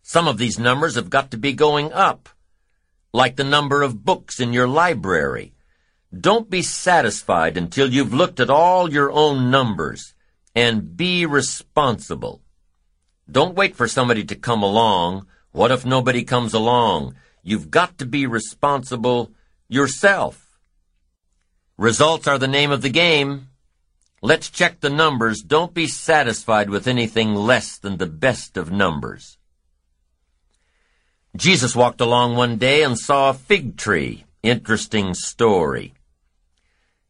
Some 0.00 0.26
of 0.26 0.38
these 0.38 0.58
numbers 0.58 0.94
have 0.94 1.10
got 1.10 1.32
to 1.32 1.36
be 1.36 1.52
going 1.52 1.92
up, 1.92 2.30
like 3.12 3.36
the 3.36 3.44
number 3.44 3.82
of 3.82 4.06
books 4.06 4.40
in 4.40 4.54
your 4.54 4.66
library. 4.66 5.52
Don't 6.18 6.48
be 6.48 6.62
satisfied 6.62 7.58
until 7.58 7.92
you've 7.92 8.14
looked 8.14 8.40
at 8.40 8.48
all 8.48 8.90
your 8.90 9.12
own 9.12 9.50
numbers 9.50 10.14
and 10.54 10.96
be 10.96 11.26
responsible. 11.26 12.40
Don't 13.30 13.54
wait 13.54 13.76
for 13.76 13.86
somebody 13.86 14.24
to 14.24 14.34
come 14.34 14.62
along. 14.62 15.26
What 15.52 15.70
if 15.70 15.84
nobody 15.84 16.24
comes 16.24 16.54
along? 16.54 17.16
You've 17.42 17.70
got 17.70 17.98
to 17.98 18.06
be 18.06 18.24
responsible 18.24 19.30
yourself. 19.68 20.58
Results 21.76 22.26
are 22.26 22.38
the 22.38 22.48
name 22.48 22.70
of 22.70 22.80
the 22.80 22.88
game. 22.88 23.49
Let's 24.22 24.50
check 24.50 24.80
the 24.80 24.90
numbers. 24.90 25.40
Don't 25.40 25.72
be 25.72 25.86
satisfied 25.86 26.68
with 26.68 26.86
anything 26.86 27.34
less 27.34 27.78
than 27.78 27.96
the 27.96 28.06
best 28.06 28.56
of 28.56 28.70
numbers. 28.70 29.38
Jesus 31.36 31.74
walked 31.74 32.00
along 32.00 32.36
one 32.36 32.56
day 32.56 32.82
and 32.82 32.98
saw 32.98 33.30
a 33.30 33.34
fig 33.34 33.76
tree. 33.76 34.24
Interesting 34.42 35.14
story. 35.14 35.94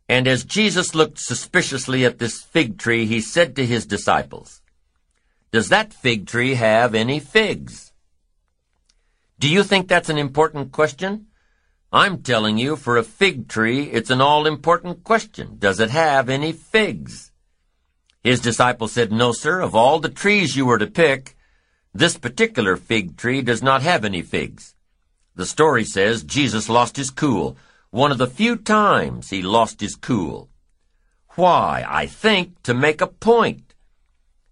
And 0.08 0.28
as 0.28 0.44
Jesus 0.44 0.94
looked 0.94 1.18
suspiciously 1.18 2.04
at 2.04 2.18
this 2.18 2.42
fig 2.42 2.78
tree, 2.78 3.06
he 3.06 3.20
said 3.20 3.56
to 3.56 3.66
his 3.66 3.86
disciples, 3.86 4.60
Does 5.50 5.68
that 5.68 5.92
fig 5.92 6.26
tree 6.26 6.54
have 6.54 6.94
any 6.94 7.18
figs? 7.18 7.92
Do 9.38 9.48
you 9.48 9.62
think 9.62 9.88
that's 9.88 10.10
an 10.10 10.18
important 10.18 10.70
question? 10.70 11.26
I'm 11.92 12.23
telling 12.23 12.56
you, 12.56 12.76
for 12.76 12.97
a 12.97 13.03
fig 13.03 13.49
tree, 13.49 13.90
it's 13.90 14.10
an 14.10 14.21
all-important 14.21 15.03
question. 15.03 15.56
Does 15.58 15.81
it 15.81 15.90
have 15.90 16.28
any 16.28 16.53
figs? 16.53 17.33
His 18.23 18.39
disciples 18.39 18.92
said, 18.92 19.10
No, 19.10 19.33
sir. 19.33 19.60
Of 19.60 19.74
all 19.74 19.99
the 19.99 20.08
trees 20.08 20.55
you 20.55 20.67
were 20.67 20.78
to 20.78 20.87
pick, 20.87 21.37
this 21.92 22.17
particular 22.17 22.76
fig 22.76 23.17
tree 23.17 23.42
does 23.42 23.60
not 23.60 23.83
have 23.83 24.05
any 24.05 24.23
figs. 24.23 24.76
The 25.35 25.47
story 25.47 25.85
says 25.85 26.23
Jesus 26.23 26.69
lost 26.69 26.97
his 26.97 27.10
cool. 27.10 27.56
One 27.90 28.12
of 28.12 28.19
the 28.19 28.28
few 28.28 28.55
times 28.55 29.31
he 29.31 29.42
lost 29.42 29.81
his 29.81 29.97
cool. 29.97 30.49
Why? 31.31 31.85
I 31.89 32.06
think 32.06 32.62
to 32.62 32.74
make 32.74 33.01
a 33.01 33.08
point. 33.08 33.74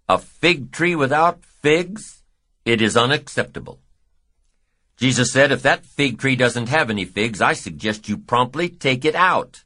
A 0.09 0.17
fig 0.17 0.73
tree 0.73 0.95
without 0.95 1.45
figs? 1.45 2.23
It 2.65 2.81
is 2.81 2.97
unacceptable. 2.97 3.79
Jesus 4.99 5.31
said, 5.31 5.53
if 5.53 5.61
that 5.61 5.85
fig 5.85 6.19
tree 6.19 6.35
doesn't 6.35 6.67
have 6.67 6.89
any 6.89 7.05
figs, 7.05 7.41
I 7.41 7.53
suggest 7.53 8.09
you 8.09 8.17
promptly 8.17 8.67
take 8.67 9.05
it 9.05 9.15
out. 9.15 9.63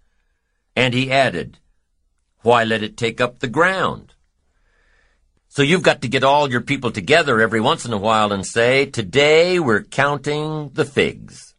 And 0.75 0.93
he 0.93 1.11
added, 1.11 1.57
why 2.43 2.63
let 2.63 2.83
it 2.83 2.95
take 2.95 3.19
up 3.19 3.39
the 3.39 3.47
ground? 3.47 4.13
So 5.47 5.63
you've 5.63 5.81
got 5.81 6.03
to 6.03 6.07
get 6.07 6.23
all 6.23 6.51
your 6.51 6.61
people 6.61 6.91
together 6.91 7.41
every 7.41 7.59
once 7.59 7.83
in 7.83 7.93
a 7.93 7.97
while 7.97 8.31
and 8.31 8.45
say, 8.45 8.85
today 8.85 9.59
we're 9.59 9.81
counting 9.81 10.69
the 10.73 10.85
figs. 10.85 11.55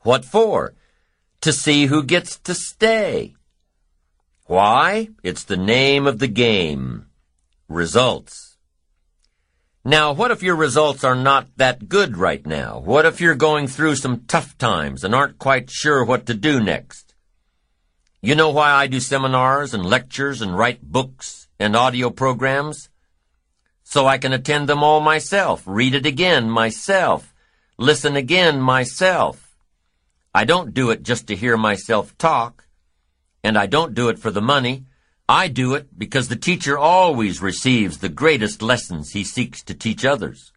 What 0.00 0.24
for? 0.24 0.74
To 1.42 1.52
see 1.52 1.86
who 1.86 2.02
gets 2.02 2.36
to 2.40 2.54
stay. 2.54 3.34
Why? 4.46 5.10
It's 5.22 5.44
the 5.44 5.56
name 5.56 6.08
of 6.08 6.18
the 6.18 6.26
game. 6.26 7.06
Results. 7.68 8.51
Now, 9.84 10.12
what 10.12 10.30
if 10.30 10.44
your 10.44 10.54
results 10.54 11.02
are 11.02 11.16
not 11.16 11.48
that 11.56 11.88
good 11.88 12.16
right 12.16 12.46
now? 12.46 12.78
What 12.78 13.04
if 13.04 13.20
you're 13.20 13.34
going 13.34 13.66
through 13.66 13.96
some 13.96 14.24
tough 14.28 14.56
times 14.56 15.02
and 15.02 15.12
aren't 15.12 15.40
quite 15.40 15.70
sure 15.70 16.04
what 16.04 16.26
to 16.26 16.34
do 16.34 16.60
next? 16.60 17.14
You 18.20 18.36
know 18.36 18.50
why 18.50 18.70
I 18.70 18.86
do 18.86 19.00
seminars 19.00 19.74
and 19.74 19.84
lectures 19.84 20.40
and 20.40 20.56
write 20.56 20.82
books 20.82 21.48
and 21.58 21.74
audio 21.74 22.10
programs? 22.10 22.90
So 23.82 24.06
I 24.06 24.18
can 24.18 24.32
attend 24.32 24.68
them 24.68 24.84
all 24.84 25.00
myself, 25.00 25.64
read 25.66 25.96
it 25.96 26.06
again 26.06 26.48
myself, 26.48 27.34
listen 27.76 28.14
again 28.14 28.60
myself. 28.60 29.56
I 30.32 30.44
don't 30.44 30.72
do 30.72 30.90
it 30.90 31.02
just 31.02 31.26
to 31.26 31.34
hear 31.34 31.56
myself 31.56 32.16
talk, 32.18 32.68
and 33.42 33.58
I 33.58 33.66
don't 33.66 33.94
do 33.94 34.10
it 34.10 34.20
for 34.20 34.30
the 34.30 34.40
money. 34.40 34.84
I 35.32 35.48
do 35.48 35.74
it 35.74 35.98
because 35.98 36.28
the 36.28 36.36
teacher 36.36 36.76
always 36.76 37.40
receives 37.40 37.96
the 37.96 38.10
greatest 38.10 38.60
lessons 38.60 39.12
he 39.12 39.24
seeks 39.24 39.62
to 39.62 39.72
teach 39.72 40.04
others. 40.04 40.52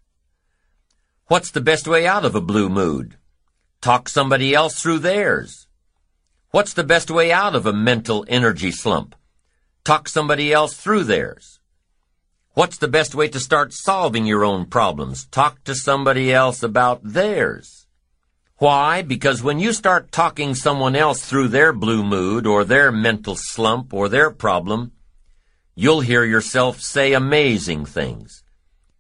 What's 1.28 1.50
the 1.50 1.62
best 1.62 1.88
way 1.88 2.06
out 2.06 2.26
of 2.26 2.36
a 2.36 2.42
blue 2.42 2.68
mood? 2.68 3.16
Talk 3.80 4.10
somebody 4.10 4.54
else 4.54 4.82
through 4.82 5.00
theirs. 5.00 5.68
What's 6.52 6.74
the 6.74 6.84
best 6.84 7.10
way 7.10 7.32
out 7.32 7.56
of 7.56 7.66
a 7.66 7.72
mental 7.72 8.26
energy 8.28 8.70
slump? 8.70 9.16
Talk 9.86 10.10
somebody 10.10 10.52
else 10.52 10.74
through 10.74 11.06
theirs. 11.06 11.62
What's 12.50 12.78
the 12.78 12.90
best 12.90 13.16
way 13.16 13.30
to 13.30 13.40
start 13.40 13.72
solving 13.72 14.26
your 14.26 14.44
own 14.44 14.66
problems? 14.66 15.26
Talk 15.28 15.64
to 15.64 15.74
somebody 15.74 16.34
else 16.34 16.62
about 16.62 17.00
theirs. 17.02 17.85
Why? 18.58 19.02
Because 19.02 19.44
when 19.44 19.60
you 19.60 19.74
start 19.74 20.14
talking 20.14 20.56
someone 20.56 20.96
else 20.96 21.26
through 21.26 21.50
their 21.50 21.74
blue 21.74 22.04
mood 22.04 22.48
or 22.48 22.64
their 22.64 22.90
mental 22.90 23.36
slump 23.36 23.94
or 23.94 24.08
their 24.08 24.32
problem, 24.32 24.94
you'll 25.76 26.00
hear 26.00 26.24
yourself 26.24 26.80
say 26.80 27.12
amazing 27.12 27.86
things. 27.86 28.44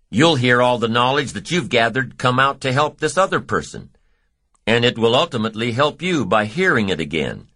You'll 0.09 0.35
hear 0.35 0.61
all 0.61 0.77
the 0.77 0.89
knowledge 0.89 1.31
that 1.33 1.51
you've 1.51 1.69
gathered 1.69 2.17
come 2.17 2.37
out 2.37 2.59
to 2.61 2.73
help 2.73 2.99
this 2.99 3.17
other 3.17 3.39
person. 3.39 3.91
And 4.67 4.83
it 4.83 4.97
will 4.97 5.15
ultimately 5.15 5.71
help 5.71 6.01
you 6.01 6.25
by 6.25 6.45
hearing 6.45 6.89
it 6.89 6.99
again. 6.99 7.47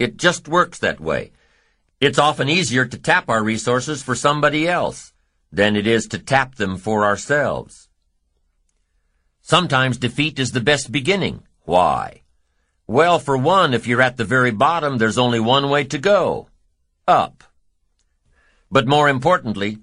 It 0.00 0.16
just 0.16 0.48
works 0.48 0.80
that 0.80 1.00
way. 1.00 1.30
It's 2.00 2.18
often 2.18 2.48
easier 2.48 2.84
to 2.84 2.98
tap 2.98 3.28
our 3.28 3.44
resources 3.44 4.02
for 4.02 4.16
somebody 4.16 4.66
else 4.66 5.12
than 5.52 5.76
it 5.76 5.86
is 5.86 6.06
to 6.08 6.18
tap 6.18 6.56
them 6.56 6.78
for 6.78 7.04
ourselves. 7.04 7.88
Sometimes 9.42 9.98
defeat 9.98 10.38
is 10.38 10.52
the 10.52 10.60
best 10.60 10.92
beginning. 10.92 11.42
Why? 11.64 12.22
Well, 12.86 13.18
for 13.18 13.36
one, 13.36 13.74
if 13.74 13.86
you're 13.86 14.00
at 14.00 14.16
the 14.16 14.24
very 14.24 14.52
bottom, 14.52 14.98
there's 14.98 15.18
only 15.18 15.40
one 15.40 15.68
way 15.68 15.84
to 15.84 15.98
go. 15.98 16.48
Up. 17.08 17.42
But 18.70 18.86
more 18.86 19.08
importantly, 19.08 19.78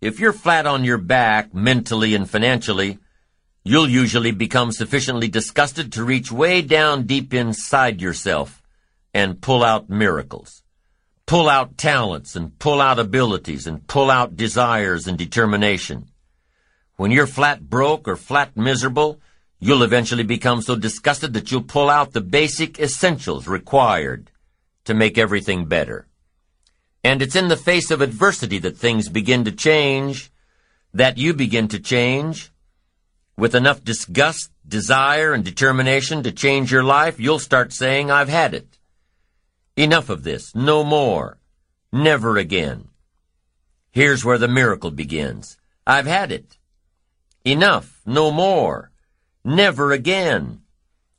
if 0.00 0.18
you're 0.20 0.32
flat 0.32 0.66
on 0.66 0.84
your 0.84 0.98
back, 0.98 1.54
mentally 1.54 2.14
and 2.14 2.28
financially, 2.28 2.98
you'll 3.64 3.88
usually 3.88 4.32
become 4.32 4.72
sufficiently 4.72 5.28
disgusted 5.28 5.92
to 5.92 6.04
reach 6.04 6.32
way 6.32 6.60
down 6.60 7.04
deep 7.04 7.32
inside 7.32 8.02
yourself 8.02 8.60
and 9.14 9.40
pull 9.40 9.62
out 9.62 9.88
miracles. 9.88 10.64
Pull 11.26 11.48
out 11.48 11.78
talents 11.78 12.36
and 12.36 12.58
pull 12.58 12.80
out 12.80 12.98
abilities 12.98 13.66
and 13.66 13.86
pull 13.86 14.10
out 14.10 14.36
desires 14.36 15.06
and 15.06 15.16
determination. 15.16 16.08
When 16.96 17.10
you're 17.10 17.26
flat 17.26 17.68
broke 17.68 18.08
or 18.08 18.16
flat 18.16 18.56
miserable, 18.56 19.20
you'll 19.58 19.82
eventually 19.82 20.22
become 20.22 20.62
so 20.62 20.76
disgusted 20.76 21.34
that 21.34 21.50
you'll 21.50 21.62
pull 21.62 21.90
out 21.90 22.12
the 22.12 22.20
basic 22.20 22.78
essentials 22.78 23.46
required 23.46 24.30
to 24.84 24.94
make 24.94 25.18
everything 25.18 25.66
better. 25.66 26.06
And 27.04 27.22
it's 27.22 27.36
in 27.36 27.48
the 27.48 27.56
face 27.56 27.90
of 27.90 28.00
adversity 28.00 28.58
that 28.60 28.76
things 28.76 29.08
begin 29.08 29.44
to 29.44 29.52
change, 29.52 30.30
that 30.94 31.18
you 31.18 31.34
begin 31.34 31.68
to 31.68 31.78
change. 31.78 32.50
With 33.36 33.54
enough 33.54 33.84
disgust, 33.84 34.50
desire, 34.66 35.34
and 35.34 35.44
determination 35.44 36.22
to 36.22 36.32
change 36.32 36.72
your 36.72 36.82
life, 36.82 37.20
you'll 37.20 37.38
start 37.38 37.72
saying, 37.72 38.10
I've 38.10 38.30
had 38.30 38.54
it. 38.54 38.78
Enough 39.76 40.08
of 40.08 40.24
this. 40.24 40.54
No 40.54 40.82
more. 40.82 41.38
Never 41.92 42.38
again. 42.38 42.88
Here's 43.90 44.24
where 44.24 44.38
the 44.38 44.48
miracle 44.48 44.90
begins. 44.90 45.58
I've 45.86 46.06
had 46.06 46.32
it. 46.32 46.55
Enough, 47.46 48.00
no 48.04 48.32
more. 48.32 48.90
Never 49.44 49.92
again. 49.92 50.62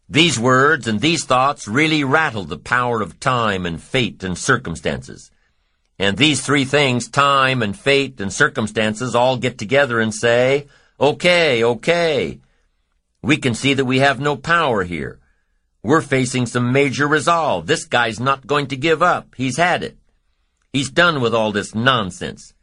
These 0.10 0.38
words 0.38 0.86
and 0.86 1.00
these 1.00 1.24
thoughts 1.24 1.70
really 1.70 2.04
rattle 2.04 2.44
the 2.44 2.58
power 2.58 3.02
of 3.02 3.22
time 3.22 3.66
and 3.66 3.82
fate 3.82 4.26
and 4.26 4.38
circumstances. 4.38 5.32
And 5.98 6.18
these 6.18 6.46
three 6.46 6.66
things, 6.66 7.08
time 7.08 7.62
and 7.64 7.80
fate 7.80 8.20
and 8.20 8.34
circumstances, 8.34 9.16
all 9.16 9.38
get 9.38 9.58
together 9.58 10.02
and 10.02 10.14
say, 10.14 10.68
okay, 11.00 11.64
okay. 11.64 12.42
We 13.22 13.38
can 13.38 13.54
see 13.54 13.74
that 13.76 13.86
we 13.86 14.00
have 14.00 14.20
no 14.20 14.36
power 14.36 14.84
here. 14.84 15.20
We're 15.82 16.02
facing 16.02 16.46
some 16.46 16.74
major 16.74 17.08
resolve. 17.08 17.68
This 17.68 17.86
guy's 17.86 18.20
not 18.20 18.46
going 18.46 18.68
to 18.68 18.76
give 18.76 19.02
up. 19.02 19.34
He's 19.38 19.56
had 19.56 19.82
it. 19.82 19.98
He's 20.74 20.90
done 20.90 21.22
with 21.22 21.34
all 21.34 21.54
this 21.54 21.74
nonsense. 21.74 22.54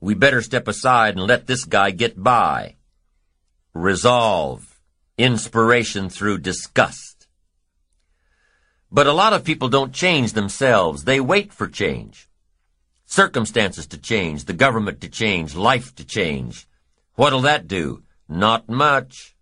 We 0.00 0.14
better 0.14 0.42
step 0.42 0.66
aside 0.66 1.16
and 1.16 1.28
let 1.28 1.46
this 1.46 1.64
guy 1.64 1.92
get 1.92 2.20
by 2.20 2.74
resolve, 3.74 4.80
inspiration 5.16 6.08
through 6.08 6.38
disgust. 6.38 7.26
But 8.90 9.06
a 9.06 9.12
lot 9.12 9.32
of 9.32 9.44
people 9.44 9.68
don't 9.68 9.94
change 9.94 10.34
themselves. 10.34 11.04
They 11.04 11.20
wait 11.20 11.52
for 11.52 11.66
change. 11.66 12.28
Circumstances 13.06 13.86
to 13.88 13.98
change, 13.98 14.44
the 14.44 14.52
government 14.52 15.00
to 15.00 15.08
change, 15.08 15.54
life 15.54 15.94
to 15.94 16.04
change. 16.04 16.66
What'll 17.14 17.40
that 17.40 17.66
do? 17.66 18.02
Not 18.28 18.68
much. 18.68 19.34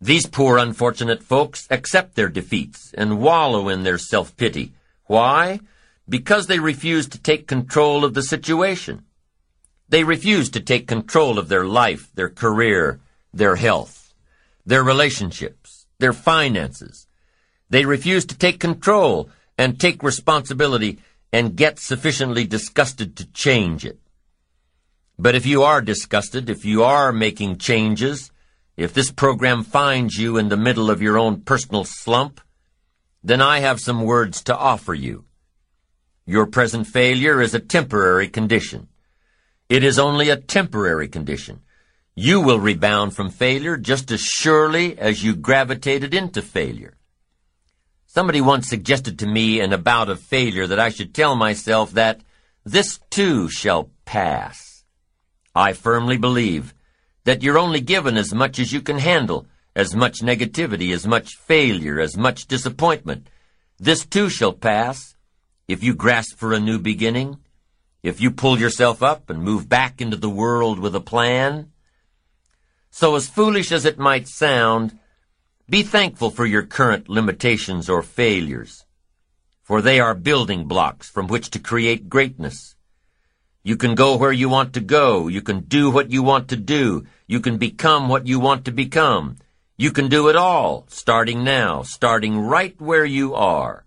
These 0.00 0.26
poor 0.26 0.58
unfortunate 0.58 1.22
folks 1.22 1.66
accept 1.70 2.14
their 2.14 2.28
defeats 2.28 2.92
and 2.92 3.18
wallow 3.18 3.70
in 3.70 3.82
their 3.82 3.98
self-pity. 3.98 4.72
Why? 5.06 5.60
Because 6.06 6.46
they 6.46 6.58
refuse 6.58 7.08
to 7.08 7.18
take 7.18 7.46
control 7.46 8.04
of 8.04 8.12
the 8.12 8.22
situation. 8.22 9.04
They 9.88 10.04
refuse 10.04 10.50
to 10.50 10.60
take 10.60 10.86
control 10.86 11.38
of 11.38 11.48
their 11.48 11.64
life, 11.64 12.10
their 12.14 12.28
career, 12.28 13.00
their 13.36 13.56
health, 13.56 14.14
their 14.64 14.82
relationships, 14.82 15.86
their 15.98 16.12
finances. 16.12 17.06
They 17.70 17.84
refuse 17.84 18.24
to 18.26 18.38
take 18.38 18.60
control 18.60 19.30
and 19.58 19.80
take 19.80 20.02
responsibility 20.02 20.98
and 21.32 21.56
get 21.56 21.78
sufficiently 21.78 22.46
disgusted 22.46 23.16
to 23.16 23.26
change 23.32 23.84
it. 23.84 23.98
But 25.18 25.34
if 25.34 25.46
you 25.46 25.62
are 25.62 25.80
disgusted, 25.80 26.50
if 26.50 26.64
you 26.64 26.82
are 26.82 27.12
making 27.12 27.58
changes, 27.58 28.30
if 28.76 28.92
this 28.92 29.10
program 29.10 29.64
finds 29.64 30.16
you 30.16 30.36
in 30.36 30.48
the 30.48 30.56
middle 30.56 30.90
of 30.90 31.00
your 31.00 31.18
own 31.18 31.40
personal 31.40 31.84
slump, 31.84 32.40
then 33.24 33.40
I 33.40 33.60
have 33.60 33.80
some 33.80 34.02
words 34.02 34.42
to 34.44 34.56
offer 34.56 34.94
you. 34.94 35.24
Your 36.26 36.46
present 36.46 36.86
failure 36.86 37.40
is 37.40 37.54
a 37.54 37.60
temporary 37.60 38.28
condition. 38.28 38.88
It 39.68 39.82
is 39.82 39.98
only 39.98 40.28
a 40.28 40.36
temporary 40.36 41.08
condition. 41.08 41.60
You 42.18 42.40
will 42.40 42.58
rebound 42.58 43.14
from 43.14 43.28
failure 43.28 43.76
just 43.76 44.10
as 44.10 44.22
surely 44.22 44.98
as 44.98 45.22
you 45.22 45.36
gravitated 45.36 46.14
into 46.14 46.40
failure. 46.40 46.94
Somebody 48.06 48.40
once 48.40 48.70
suggested 48.70 49.18
to 49.18 49.26
me 49.26 49.60
in 49.60 49.74
a 49.74 49.78
bout 49.78 50.08
of 50.08 50.18
failure 50.18 50.66
that 50.66 50.80
I 50.80 50.88
should 50.88 51.14
tell 51.14 51.36
myself 51.36 51.92
that 51.92 52.22
this 52.64 52.98
too 53.10 53.50
shall 53.50 53.90
pass. 54.06 54.82
I 55.54 55.74
firmly 55.74 56.16
believe 56.16 56.72
that 57.24 57.42
you're 57.42 57.58
only 57.58 57.82
given 57.82 58.16
as 58.16 58.32
much 58.32 58.58
as 58.58 58.72
you 58.72 58.80
can 58.80 58.96
handle, 58.96 59.46
as 59.74 59.94
much 59.94 60.20
negativity, 60.20 60.94
as 60.94 61.06
much 61.06 61.36
failure, 61.36 62.00
as 62.00 62.16
much 62.16 62.46
disappointment. 62.46 63.26
This 63.78 64.06
too 64.06 64.30
shall 64.30 64.54
pass 64.54 65.14
if 65.68 65.82
you 65.82 65.94
grasp 65.94 66.38
for 66.38 66.54
a 66.54 66.60
new 66.60 66.78
beginning, 66.78 67.40
if 68.02 68.22
you 68.22 68.30
pull 68.30 68.58
yourself 68.58 69.02
up 69.02 69.28
and 69.28 69.42
move 69.42 69.68
back 69.68 70.00
into 70.00 70.16
the 70.16 70.30
world 70.30 70.78
with 70.78 70.94
a 70.94 71.00
plan. 71.00 71.72
So 72.98 73.14
as 73.14 73.28
foolish 73.28 73.72
as 73.72 73.84
it 73.84 73.98
might 73.98 74.26
sound, 74.26 74.98
be 75.68 75.82
thankful 75.82 76.30
for 76.30 76.46
your 76.46 76.62
current 76.62 77.10
limitations 77.10 77.90
or 77.90 78.00
failures, 78.00 78.86
for 79.62 79.82
they 79.82 80.00
are 80.00 80.14
building 80.14 80.64
blocks 80.64 81.06
from 81.06 81.26
which 81.26 81.50
to 81.50 81.58
create 81.58 82.08
greatness. 82.08 82.74
You 83.62 83.76
can 83.76 83.96
go 83.96 84.16
where 84.16 84.32
you 84.32 84.48
want 84.48 84.72
to 84.72 84.80
go. 84.80 85.28
You 85.28 85.42
can 85.42 85.60
do 85.60 85.90
what 85.90 86.10
you 86.10 86.22
want 86.22 86.48
to 86.48 86.56
do. 86.56 87.04
You 87.26 87.40
can 87.40 87.58
become 87.58 88.08
what 88.08 88.26
you 88.26 88.40
want 88.40 88.64
to 88.64 88.72
become. 88.72 89.36
You 89.76 89.90
can 89.90 90.08
do 90.08 90.30
it 90.30 90.36
all, 90.36 90.86
starting 90.88 91.44
now, 91.44 91.82
starting 91.82 92.38
right 92.38 92.80
where 92.80 93.04
you 93.04 93.34
are. 93.34 93.84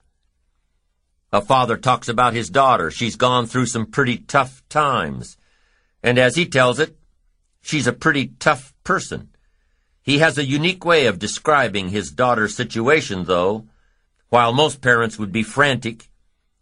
A 1.33 1.41
father 1.41 1.77
talks 1.77 2.09
about 2.09 2.35
his 2.35 2.51
daughter. 2.51 2.91
She's 2.91 3.15
gone 3.15 3.47
through 3.47 3.65
some 3.65 3.87
pretty 3.87 4.19
tough 4.19 4.61
times. 4.69 5.35
And 6.03 6.19
as 6.19 6.35
he 6.35 6.45
tells 6.45 6.77
it, 6.77 6.95
she's 7.59 7.87
a 7.87 7.91
pretty 7.91 8.33
tough 8.37 8.68
person. 8.83 9.29
He 10.01 10.19
has 10.19 10.37
a 10.37 10.45
unique 10.45 10.85
way 10.85 11.05
of 11.05 11.19
describing 11.19 11.89
his 11.89 12.11
daughter's 12.11 12.55
situation, 12.55 13.25
though. 13.25 13.65
While 14.29 14.53
most 14.53 14.81
parents 14.81 15.19
would 15.19 15.31
be 15.31 15.43
frantic, 15.43 16.09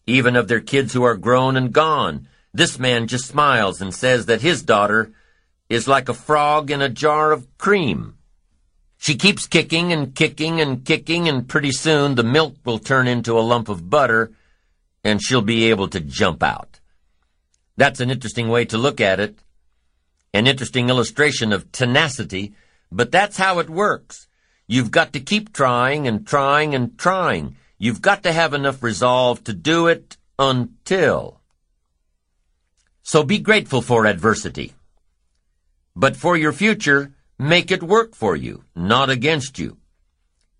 even 0.05 0.35
of 0.35 0.47
their 0.47 0.59
kids 0.59 0.93
who 0.93 1.03
are 1.03 1.17
grown 1.17 1.57
and 1.57 1.73
gone, 1.73 2.27
this 2.53 2.79
man 2.79 3.07
just 3.07 3.25
smiles 3.25 3.81
and 3.81 3.93
says 3.93 4.25
that 4.25 4.41
his 4.41 4.63
daughter 4.63 5.11
is 5.69 5.87
like 5.87 6.09
a 6.09 6.13
frog 6.13 6.71
in 6.71 6.81
a 6.81 6.89
jar 6.89 7.31
of 7.31 7.57
cream. 7.57 8.17
She 8.97 9.15
keeps 9.15 9.45
kicking 9.45 9.93
and 9.93 10.15
kicking 10.15 10.59
and 10.59 10.83
kicking, 10.83 11.29
and 11.29 11.47
pretty 11.47 11.71
soon 11.71 12.15
the 12.15 12.23
milk 12.23 12.55
will 12.65 12.79
turn 12.79 13.07
into 13.07 13.37
a 13.37 13.41
lump 13.41 13.69
of 13.69 13.89
butter, 13.89 14.31
and 15.03 15.21
she'll 15.21 15.41
be 15.41 15.69
able 15.69 15.87
to 15.89 15.99
jump 15.99 16.41
out. 16.41 16.79
That's 17.75 17.99
an 17.99 18.09
interesting 18.09 18.49
way 18.49 18.65
to 18.65 18.77
look 18.77 18.99
at 18.99 19.19
it, 19.19 19.37
an 20.33 20.47
interesting 20.47 20.89
illustration 20.89 21.53
of 21.53 21.71
tenacity 21.71 22.53
but 22.91 23.11
that's 23.11 23.37
how 23.37 23.59
it 23.59 23.69
works. 23.69 24.27
You've 24.67 24.91
got 24.91 25.13
to 25.13 25.19
keep 25.19 25.53
trying 25.53 26.07
and 26.07 26.25
trying 26.25 26.75
and 26.75 26.97
trying. 26.97 27.55
You've 27.77 28.01
got 28.01 28.23
to 28.23 28.31
have 28.31 28.53
enough 28.53 28.83
resolve 28.83 29.43
to 29.45 29.53
do 29.53 29.87
it 29.87 30.17
until. 30.39 31.41
So 33.03 33.23
be 33.23 33.39
grateful 33.39 33.81
for 33.81 34.05
adversity. 34.05 34.73
But 35.95 36.15
for 36.15 36.37
your 36.37 36.51
future, 36.51 37.13
make 37.39 37.71
it 37.71 37.83
work 37.83 38.15
for 38.15 38.35
you, 38.35 38.63
not 38.75 39.09
against 39.09 39.57
you. 39.57 39.77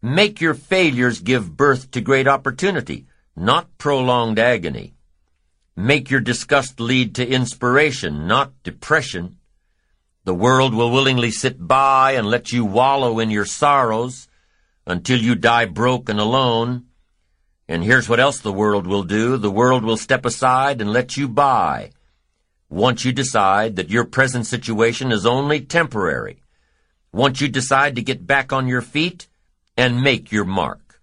Make 0.02 0.42
your 0.42 0.54
failures 0.54 1.20
give 1.20 1.58
birth 1.58 1.92
to 1.92 2.02
great 2.02 2.28
opportunity, 2.28 3.08
not 3.36 3.78
prolonged 3.78 4.40
agony. 4.40 4.94
Make 5.76 6.10
your 6.10 6.22
disgust 6.22 6.80
lead 6.80 7.16
to 7.16 7.28
inspiration, 7.28 8.28
not 8.28 8.52
depression. 8.64 9.37
The 10.28 10.34
world 10.34 10.74
will 10.74 10.92
willingly 10.92 11.32
sit 11.32 11.56
by 11.70 12.12
and 12.12 12.28
let 12.28 12.52
you 12.52 12.66
wallow 12.66 13.20
in 13.20 13.32
your 13.32 13.46
sorrows 13.46 14.28
until 14.86 15.18
you 15.18 15.36
die 15.36 15.64
broke 15.64 16.10
and 16.10 16.20
alone. 16.20 16.88
And 17.70 17.82
here's 17.82 18.10
what 18.10 18.20
else 18.20 18.42
the 18.42 18.52
world 18.52 18.88
will 18.88 19.04
do. 19.04 19.38
The 19.38 19.50
world 19.50 19.86
will 19.86 19.96
step 19.96 20.26
aside 20.26 20.82
and 20.82 20.92
let 20.92 21.16
you 21.16 21.30
by. 21.30 21.92
Once 22.68 23.06
you 23.06 23.14
decide 23.14 23.78
that 23.78 23.90
your 23.90 24.04
present 24.04 24.46
situation 24.46 25.14
is 25.14 25.26
only 25.26 25.62
temporary. 25.62 26.44
Once 27.14 27.40
you 27.40 27.48
decide 27.48 27.96
to 27.96 28.02
get 28.02 28.28
back 28.28 28.52
on 28.52 28.68
your 28.68 28.82
feet 28.82 29.30
and 29.78 30.04
make 30.04 30.30
your 30.30 30.44
mark. 30.44 31.00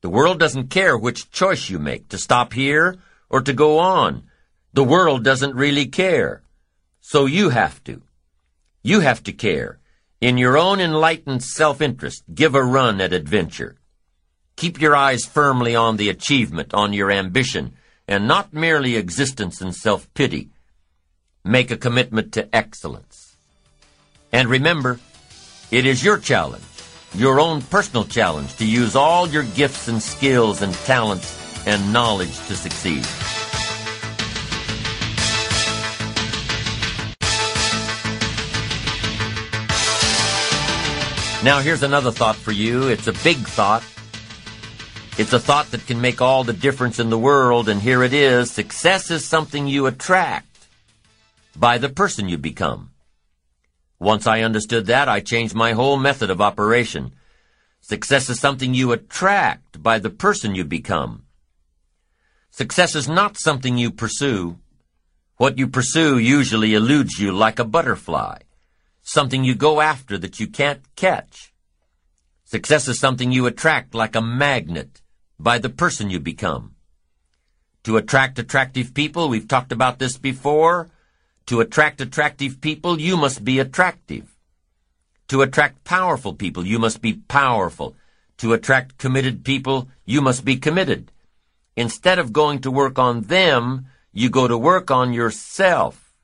The 0.00 0.10
world 0.10 0.40
doesn't 0.40 0.70
care 0.70 0.98
which 0.98 1.30
choice 1.30 1.70
you 1.70 1.78
make, 1.78 2.08
to 2.08 2.18
stop 2.18 2.52
here 2.52 2.96
or 3.30 3.42
to 3.42 3.52
go 3.52 3.78
on. 3.78 4.24
The 4.72 4.82
world 4.82 5.22
doesn't 5.22 5.54
really 5.54 5.86
care. 5.86 6.42
So 7.00 7.26
you 7.26 7.50
have 7.50 7.84
to. 7.84 8.02
You 8.86 9.00
have 9.00 9.22
to 9.22 9.32
care. 9.32 9.78
In 10.20 10.36
your 10.36 10.58
own 10.58 10.78
enlightened 10.78 11.42
self-interest, 11.42 12.22
give 12.34 12.54
a 12.54 12.62
run 12.62 13.00
at 13.00 13.14
adventure. 13.14 13.76
Keep 14.56 14.78
your 14.78 14.94
eyes 14.94 15.24
firmly 15.24 15.74
on 15.74 15.96
the 15.96 16.10
achievement, 16.10 16.74
on 16.74 16.92
your 16.92 17.10
ambition, 17.10 17.76
and 18.06 18.28
not 18.28 18.52
merely 18.52 18.96
existence 18.96 19.62
and 19.62 19.74
self-pity. 19.74 20.50
Make 21.44 21.70
a 21.70 21.78
commitment 21.78 22.34
to 22.34 22.54
excellence. 22.54 23.36
And 24.30 24.50
remember, 24.50 25.00
it 25.70 25.86
is 25.86 26.04
your 26.04 26.18
challenge, 26.18 26.62
your 27.14 27.40
own 27.40 27.62
personal 27.62 28.04
challenge, 28.04 28.54
to 28.56 28.66
use 28.66 28.94
all 28.94 29.26
your 29.26 29.44
gifts 29.44 29.88
and 29.88 30.02
skills 30.02 30.60
and 30.60 30.74
talents 30.84 31.66
and 31.66 31.90
knowledge 31.90 32.36
to 32.48 32.54
succeed. 32.54 33.06
Now, 41.44 41.60
here's 41.60 41.82
another 41.82 42.10
thought 42.10 42.36
for 42.36 42.52
you. 42.52 42.88
It's 42.88 43.06
a 43.06 43.12
big 43.22 43.36
thought. 43.36 43.84
It's 45.18 45.34
a 45.34 45.38
thought 45.38 45.70
that 45.72 45.86
can 45.86 46.00
make 46.00 46.22
all 46.22 46.42
the 46.42 46.54
difference 46.54 46.98
in 46.98 47.10
the 47.10 47.18
world, 47.18 47.68
and 47.68 47.82
here 47.82 48.02
it 48.02 48.14
is. 48.14 48.50
Success 48.50 49.10
is 49.10 49.26
something 49.26 49.68
you 49.68 49.84
attract 49.84 50.68
by 51.54 51.76
the 51.76 51.90
person 51.90 52.30
you 52.30 52.38
become. 52.38 52.92
Once 53.98 54.26
I 54.26 54.40
understood 54.40 54.86
that, 54.86 55.06
I 55.06 55.20
changed 55.20 55.54
my 55.54 55.72
whole 55.72 55.98
method 55.98 56.30
of 56.30 56.40
operation. 56.40 57.12
Success 57.82 58.30
is 58.30 58.40
something 58.40 58.72
you 58.72 58.92
attract 58.92 59.82
by 59.82 59.98
the 59.98 60.08
person 60.08 60.54
you 60.54 60.64
become. 60.64 61.24
Success 62.52 62.94
is 62.94 63.06
not 63.06 63.36
something 63.36 63.76
you 63.76 63.90
pursue. 63.90 64.56
What 65.36 65.58
you 65.58 65.68
pursue 65.68 66.16
usually 66.16 66.72
eludes 66.72 67.18
you 67.18 67.32
like 67.32 67.58
a 67.58 67.66
butterfly 67.66 68.38
something 69.04 69.44
you 69.44 69.54
go 69.54 69.80
after 69.80 70.18
that 70.18 70.40
you 70.40 70.48
can't 70.48 70.82
catch. 70.96 71.52
Success 72.44 72.88
is 72.88 72.98
something 72.98 73.30
you 73.30 73.46
attract 73.46 73.94
like 73.94 74.16
a 74.16 74.22
magnet 74.22 75.02
by 75.38 75.58
the 75.58 75.68
person 75.68 76.10
you 76.10 76.18
become. 76.18 76.74
To 77.84 77.98
attract 77.98 78.38
attractive 78.38 78.94
people, 78.94 79.28
we've 79.28 79.46
talked 79.46 79.72
about 79.72 79.98
this 79.98 80.16
before. 80.16 80.88
To 81.46 81.60
attract 81.60 82.00
attractive 82.00 82.62
people, 82.62 82.98
you 82.98 83.18
must 83.18 83.44
be 83.44 83.58
attractive. 83.58 84.34
To 85.28 85.42
attract 85.42 85.84
powerful 85.84 86.32
people, 86.32 86.66
you 86.66 86.78
must 86.78 87.02
be 87.02 87.12
powerful. 87.12 87.94
To 88.38 88.54
attract 88.54 88.96
committed 88.96 89.44
people, 89.44 89.88
you 90.06 90.22
must 90.22 90.46
be 90.46 90.56
committed. 90.56 91.12
Instead 91.76 92.18
of 92.18 92.32
going 92.32 92.60
to 92.60 92.70
work 92.70 92.98
on 92.98 93.22
them, 93.22 93.86
you 94.12 94.30
go 94.30 94.48
to 94.48 94.56
work 94.56 94.90
on 94.90 95.12
yourself. 95.12 96.14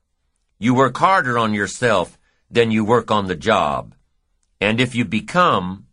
You 0.58 0.74
work 0.74 0.96
harder 0.96 1.38
on 1.38 1.52
yourself 1.52 2.16
then 2.50 2.70
you 2.70 2.84
work 2.84 3.10
on 3.10 3.26
the 3.26 3.36
job. 3.36 3.94
And 4.60 4.80
if 4.80 4.94
you 4.94 5.04
become, 5.04 5.86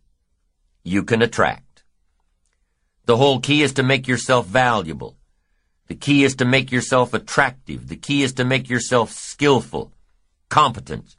you 0.82 1.04
can 1.04 1.22
attract. 1.22 1.84
The 3.06 3.16
whole 3.16 3.40
key 3.40 3.62
is 3.62 3.72
to 3.74 3.82
make 3.82 4.08
yourself 4.08 4.46
valuable. 4.46 5.16
The 5.86 5.94
key 5.94 6.24
is 6.24 6.34
to 6.36 6.44
make 6.44 6.70
yourself 6.70 7.14
attractive. 7.14 7.88
The 7.88 7.96
key 7.96 8.22
is 8.22 8.34
to 8.34 8.44
make 8.44 8.68
yourself 8.68 9.10
skillful, 9.10 9.92
competent, 10.50 11.16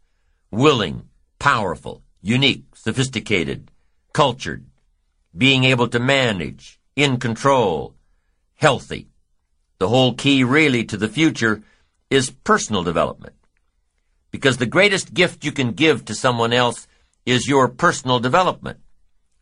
willing, 0.51 1.07
powerful, 1.39 2.03
unique, 2.22 2.65
sophisticated, 2.75 3.72
cultured, 4.13 4.65
being 5.35 5.63
able 5.63 5.88
to 5.88 5.99
manage, 5.99 6.79
in 6.95 7.17
control, 7.17 7.95
healthy. 8.55 9.07
The 9.79 9.88
whole 9.88 10.13
key 10.13 10.43
really 10.43 10.83
to 10.83 10.97
the 10.97 11.07
future 11.07 11.63
is 12.09 12.29
personal 12.29 12.83
development 12.83 13.38
because 14.31 14.58
the 14.58 14.65
greatest 14.65 15.13
gift 15.13 15.44
you 15.44 15.51
can 15.51 15.72
give 15.72 16.06
to 16.06 16.15
someone 16.15 16.53
else 16.53 16.88
is 17.26 17.47
your 17.47 17.67
personal 17.67 18.19
development, 18.19 18.79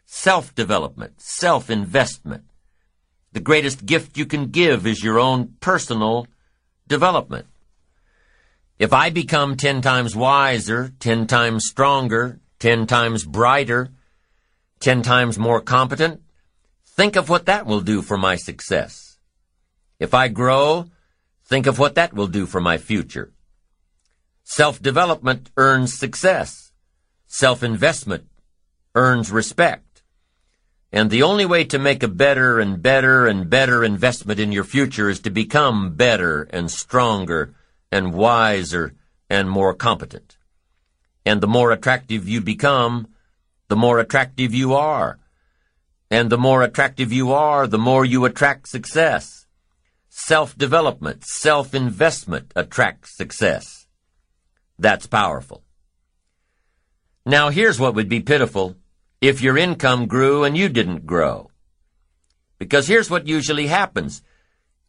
self-development, 0.05 1.21
self-investment. 1.21 2.43
The 3.33 3.39
greatest 3.39 3.85
gift 3.85 4.17
you 4.17 4.25
can 4.25 4.47
give 4.47 4.87
is 4.87 5.03
your 5.03 5.19
own 5.19 5.55
personal 5.59 6.27
development. 6.87 7.45
If 8.79 8.93
I 8.93 9.09
become 9.09 9.57
ten 9.57 9.81
times 9.81 10.15
wiser, 10.15 10.93
ten 10.99 11.27
times 11.27 11.65
stronger, 11.67 12.39
ten 12.59 12.87
times 12.87 13.25
brighter, 13.25 13.89
ten 14.79 15.01
times 15.01 15.37
more 15.37 15.61
competent, 15.61 16.21
think 16.85 17.15
of 17.15 17.29
what 17.29 17.45
that 17.47 17.65
will 17.65 17.81
do 17.81 18.01
for 18.01 18.17
my 18.17 18.35
success. 18.35 19.17
If 19.99 20.13
I 20.13 20.27
grow, 20.27 20.85
think 21.45 21.65
of 21.67 21.79
what 21.79 21.95
that 21.95 22.13
will 22.13 22.27
do 22.27 22.45
for 22.45 22.61
my 22.61 22.77
future. 22.77 23.33
Self-development 24.49 25.51
earns 25.57 25.93
success. 25.93 26.71
Self-investment 27.27 28.27
earns 28.95 29.29
respect. 29.29 30.03
And 30.89 31.09
the 31.09 31.21
only 31.21 31.45
way 31.45 31.65
to 31.65 31.77
make 31.77 32.01
a 32.01 32.07
better 32.07 32.57
and 32.57 32.81
better 32.81 33.27
and 33.27 33.49
better 33.49 33.83
investment 33.83 34.39
in 34.39 34.53
your 34.53 34.63
future 34.63 35.09
is 35.09 35.19
to 35.19 35.29
become 35.29 35.95
better 35.95 36.43
and 36.43 36.71
stronger 36.71 37.55
and 37.91 38.13
wiser 38.13 38.95
and 39.29 39.49
more 39.49 39.73
competent. 39.73 40.37
And 41.25 41.41
the 41.41 41.47
more 41.47 41.73
attractive 41.73 42.29
you 42.29 42.39
become, 42.39 43.09
the 43.67 43.75
more 43.75 43.99
attractive 43.99 44.53
you 44.53 44.73
are. 44.73 45.19
And 46.09 46.29
the 46.29 46.37
more 46.37 46.63
attractive 46.63 47.11
you 47.11 47.33
are, 47.33 47.67
the 47.67 47.77
more 47.77 48.05
you 48.05 48.23
attract 48.23 48.69
success. 48.69 49.45
Self-development, 50.07 51.25
self-investment 51.25 52.53
attracts 52.55 53.17
success. 53.17 53.86
That's 54.79 55.07
powerful. 55.07 55.63
Now 57.25 57.49
here's 57.49 57.79
what 57.79 57.95
would 57.95 58.09
be 58.09 58.21
pitiful 58.21 58.75
if 59.19 59.41
your 59.41 59.57
income 59.57 60.07
grew 60.07 60.43
and 60.43 60.55
you 60.55 60.69
didn't 60.69 61.05
grow. 61.05 61.49
Because 62.59 62.87
here's 62.87 63.09
what 63.09 63.27
usually 63.27 63.67
happens. 63.67 64.21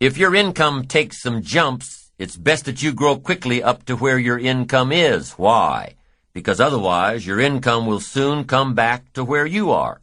If 0.00 0.16
your 0.16 0.34
income 0.34 0.86
takes 0.86 1.20
some 1.20 1.42
jumps, 1.42 2.12
it's 2.18 2.36
best 2.36 2.66
that 2.66 2.82
you 2.82 2.92
grow 2.92 3.18
quickly 3.18 3.62
up 3.62 3.84
to 3.86 3.96
where 3.96 4.18
your 4.18 4.38
income 4.38 4.92
is. 4.92 5.32
Why? 5.32 5.94
Because 6.32 6.60
otherwise 6.60 7.26
your 7.26 7.40
income 7.40 7.86
will 7.86 8.00
soon 8.00 8.44
come 8.44 8.74
back 8.74 9.12
to 9.14 9.24
where 9.24 9.46
you 9.46 9.70
are. 9.70 10.00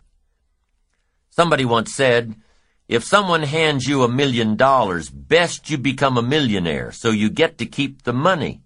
Somebody 1.30 1.66
once 1.66 1.94
said, 1.94 2.36
if 2.88 3.04
someone 3.04 3.44
hands 3.44 3.88
you 3.88 4.04
a 4.04 4.10
million 4.10 4.56
dollars, 4.56 5.10
best 5.10 5.70
you 5.70 5.78
become 5.78 6.18
a 6.18 6.22
millionaire 6.22 6.92
so 6.92 7.10
you 7.10 7.30
get 7.30 7.58
to 7.60 7.66
keep 7.66 8.04
the 8.04 8.14
money. 8.14 8.62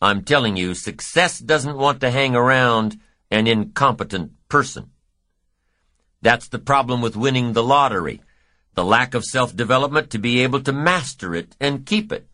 I'm 0.00 0.22
telling 0.22 0.56
you, 0.56 0.74
success 0.74 1.38
doesn't 1.38 1.76
want 1.76 2.00
to 2.00 2.10
hang 2.10 2.34
around 2.34 3.00
an 3.30 3.46
incompetent 3.46 4.32
person. 4.48 4.90
That's 6.20 6.48
the 6.48 6.58
problem 6.58 7.00
with 7.00 7.16
winning 7.16 7.52
the 7.52 7.62
lottery. 7.62 8.20
The 8.74 8.84
lack 8.84 9.14
of 9.14 9.24
self-development 9.24 10.10
to 10.10 10.18
be 10.18 10.42
able 10.42 10.60
to 10.62 10.72
master 10.72 11.34
it 11.34 11.56
and 11.60 11.86
keep 11.86 12.12
it. 12.12 12.26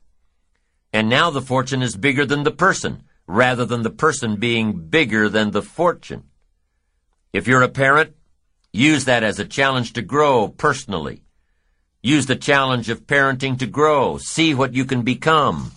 And 0.93 1.09
now 1.09 1.31
the 1.31 1.43
fortune 1.43 1.83
is 1.83 1.97
bigger 1.97 2.25
than 2.25 2.43
the 2.43 2.51
person, 2.51 3.05
rather 3.27 3.65
than 3.65 3.83
the 3.83 3.91
person 3.91 4.37
being 4.37 4.89
bigger 4.89 5.29
than 5.29 5.51
the 5.51 5.63
fortune. 5.63 6.25
If 7.33 7.47
you're 7.47 7.63
a 7.63 7.69
parent, 7.69 8.17
use 8.73 9.05
that 9.05 9.23
as 9.23 9.39
a 9.39 9.45
challenge 9.45 9.93
to 9.93 10.03
grow 10.03 10.49
personally. 10.49 11.23
Use 12.03 12.27
the 12.27 12.37
challenge 12.37 12.89
of 12.89 13.07
parenting 13.07 13.59
to 13.59 13.67
grow. 13.67 14.19
See 14.19 14.55
what 14.55 14.75
you 14.75 14.85
can 14.85 15.03
become. 15.03 15.73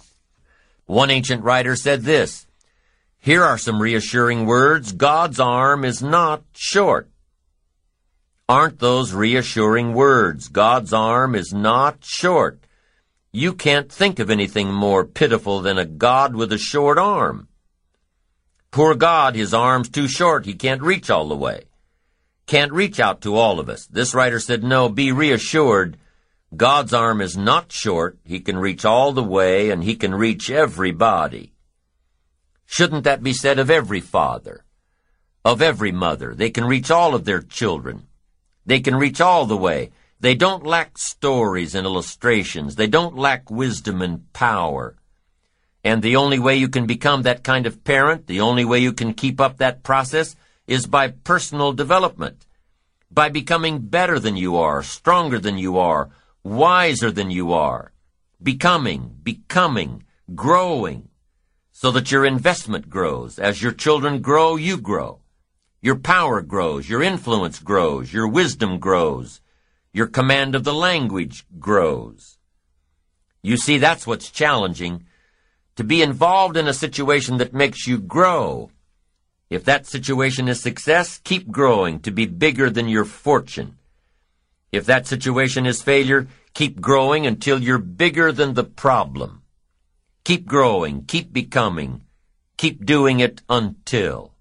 One 0.86 1.10
ancient 1.10 1.44
writer 1.44 1.76
said 1.76 2.04
this, 2.04 2.46
here 3.20 3.46
are 3.46 3.58
some 3.58 3.82
reassuring 3.82 4.46
words. 4.46 4.92
God's 4.92 5.40
arm 5.40 5.86
is 5.86 6.04
not 6.04 6.44
short. 6.52 7.10
Aren't 8.50 8.80
those 8.80 9.14
reassuring 9.14 9.94
words? 9.94 10.50
God's 10.50 10.92
arm 10.92 11.34
is 11.34 11.54
not 11.54 12.00
short. 12.02 12.60
You 13.32 13.54
can't 13.54 13.90
think 13.90 14.20
of 14.20 14.30
anything 14.30 14.74
more 14.74 15.06
pitiful 15.06 15.62
than 15.62 15.78
a 15.78 15.86
God 15.86 16.36
with 16.36 16.52
a 16.52 16.58
short 16.58 16.98
arm. 16.98 17.48
Poor 18.72 18.94
God, 18.94 19.36
his 19.36 19.54
arm's 19.54 19.88
too 19.88 20.10
short. 20.10 20.46
He 20.46 20.54
can't 20.54 20.82
reach 20.82 21.10
all 21.10 21.30
the 21.30 21.36
way. 21.36 21.64
Can't 22.46 22.74
reach 22.74 23.00
out 23.00 23.22
to 23.22 23.38
all 23.38 23.58
of 23.58 23.70
us. 23.70 23.88
This 23.88 24.14
writer 24.14 24.42
said, 24.42 24.66
no, 24.66 24.90
be 24.90 25.14
reassured. 25.14 25.98
God's 26.56 26.94
arm 26.94 27.22
is 27.22 27.36
not 27.36 27.72
short. 27.72 28.18
He 28.24 28.40
can 28.40 28.58
reach 28.58 28.86
all 28.86 29.12
the 29.12 29.24
way 29.24 29.72
and 29.72 29.84
he 29.84 29.96
can 29.96 30.14
reach 30.14 30.52
everybody. 30.52 31.54
Shouldn't 32.66 33.06
that 33.06 33.24
be 33.24 33.34
said 33.34 33.60
of 33.60 33.70
every 33.70 34.02
father? 34.02 34.64
Of 35.44 35.62
every 35.62 35.92
mother? 35.92 36.36
They 36.36 36.50
can 36.50 36.66
reach 36.66 36.92
all 36.92 37.16
of 37.16 37.26
their 37.26 37.42
children. 37.42 38.08
They 38.66 38.80
can 38.80 38.96
reach 38.96 39.20
all 39.20 39.46
the 39.46 39.58
way. 39.58 39.92
They 40.20 40.36
don't 40.36 40.66
lack 40.66 40.98
stories 40.98 41.76
and 41.76 41.86
illustrations. 41.86 42.76
They 42.76 42.88
don't 42.88 43.18
lack 43.18 43.50
wisdom 43.50 44.02
and 44.02 44.32
power. 44.32 44.96
And 45.84 46.02
the 46.02 46.16
only 46.16 46.40
way 46.40 46.56
you 46.56 46.70
can 46.70 46.86
become 46.86 47.24
that 47.24 47.44
kind 47.44 47.66
of 47.66 47.84
parent, 47.84 48.28
the 48.28 48.40
only 48.40 48.64
way 48.64 48.80
you 48.80 48.94
can 48.94 49.14
keep 49.14 49.42
up 49.42 49.58
that 49.58 49.84
process, 49.84 50.36
is 50.66 50.88
by 50.88 51.10
personal 51.10 51.74
development. 51.74 52.46
By 53.12 53.30
becoming 53.30 53.80
better 53.80 54.18
than 54.18 54.38
you 54.38 54.56
are, 54.56 54.82
stronger 54.82 55.40
than 55.40 55.58
you 55.58 55.78
are, 55.78 56.10
wiser 56.44 57.12
than 57.12 57.32
you 57.32 57.54
are. 57.54 57.92
Becoming, 58.42 59.16
becoming, 59.24 60.04
growing, 60.36 61.10
so 61.72 61.92
that 61.92 62.12
your 62.12 62.26
investment 62.26 62.90
grows. 62.90 63.40
As 63.40 63.62
your 63.62 63.72
children 63.72 64.22
grow, 64.22 64.56
you 64.56 64.78
grow. 64.78 65.20
Your 65.82 65.96
power 65.96 66.42
grows, 66.42 66.88
your 66.88 67.04
influence 67.04 67.60
grows, 67.60 68.14
your 68.14 68.28
wisdom 68.28 68.80
grows, 68.80 69.42
your 69.92 70.08
command 70.08 70.56
of 70.56 70.64
the 70.64 70.74
language 70.74 71.46
grows. 71.60 72.38
You 73.42 73.58
see, 73.58 73.78
that's 73.78 74.08
what's 74.08 74.32
challenging, 74.32 75.06
to 75.76 75.84
be 75.84 76.02
involved 76.02 76.56
in 76.56 76.68
a 76.68 76.74
situation 76.74 77.38
that 77.38 77.54
makes 77.54 77.86
you 77.86 77.98
grow. 77.98 78.72
If 79.50 79.66
that 79.66 79.86
situation 79.86 80.48
is 80.48 80.62
success, 80.62 81.20
keep 81.24 81.52
growing 81.52 82.00
to 82.00 82.12
be 82.12 82.26
bigger 82.26 82.70
than 82.70 82.88
your 82.88 83.06
fortune. 83.06 83.78
If 84.74 84.88
that 84.88 85.06
situation 85.06 85.68
is 85.68 85.84
failure, 85.84 86.28
keep 86.56 86.82
growing 86.82 87.28
until 87.28 87.62
you're 87.62 87.78
bigger 87.78 88.32
than 88.32 88.56
the 88.56 88.64
problem. 88.64 89.44
Keep 90.24 90.48
growing, 90.48 91.06
keep 91.06 91.32
becoming, 91.32 92.02
keep 92.58 92.84
doing 92.84 93.20
it 93.20 93.44
until. 93.48 94.34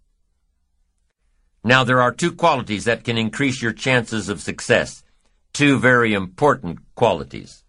Now 1.63 1.85
there 1.85 2.01
are 2.01 2.13
two 2.15 2.33
qualities 2.33 2.87
that 2.87 3.05
can 3.05 3.19
increase 3.19 3.61
your 3.61 3.75
chances 3.75 4.31
of 4.31 4.41
success. 4.41 5.05
Two 5.53 5.79
very 5.79 6.15
important 6.15 6.79
qualities. 6.95 7.63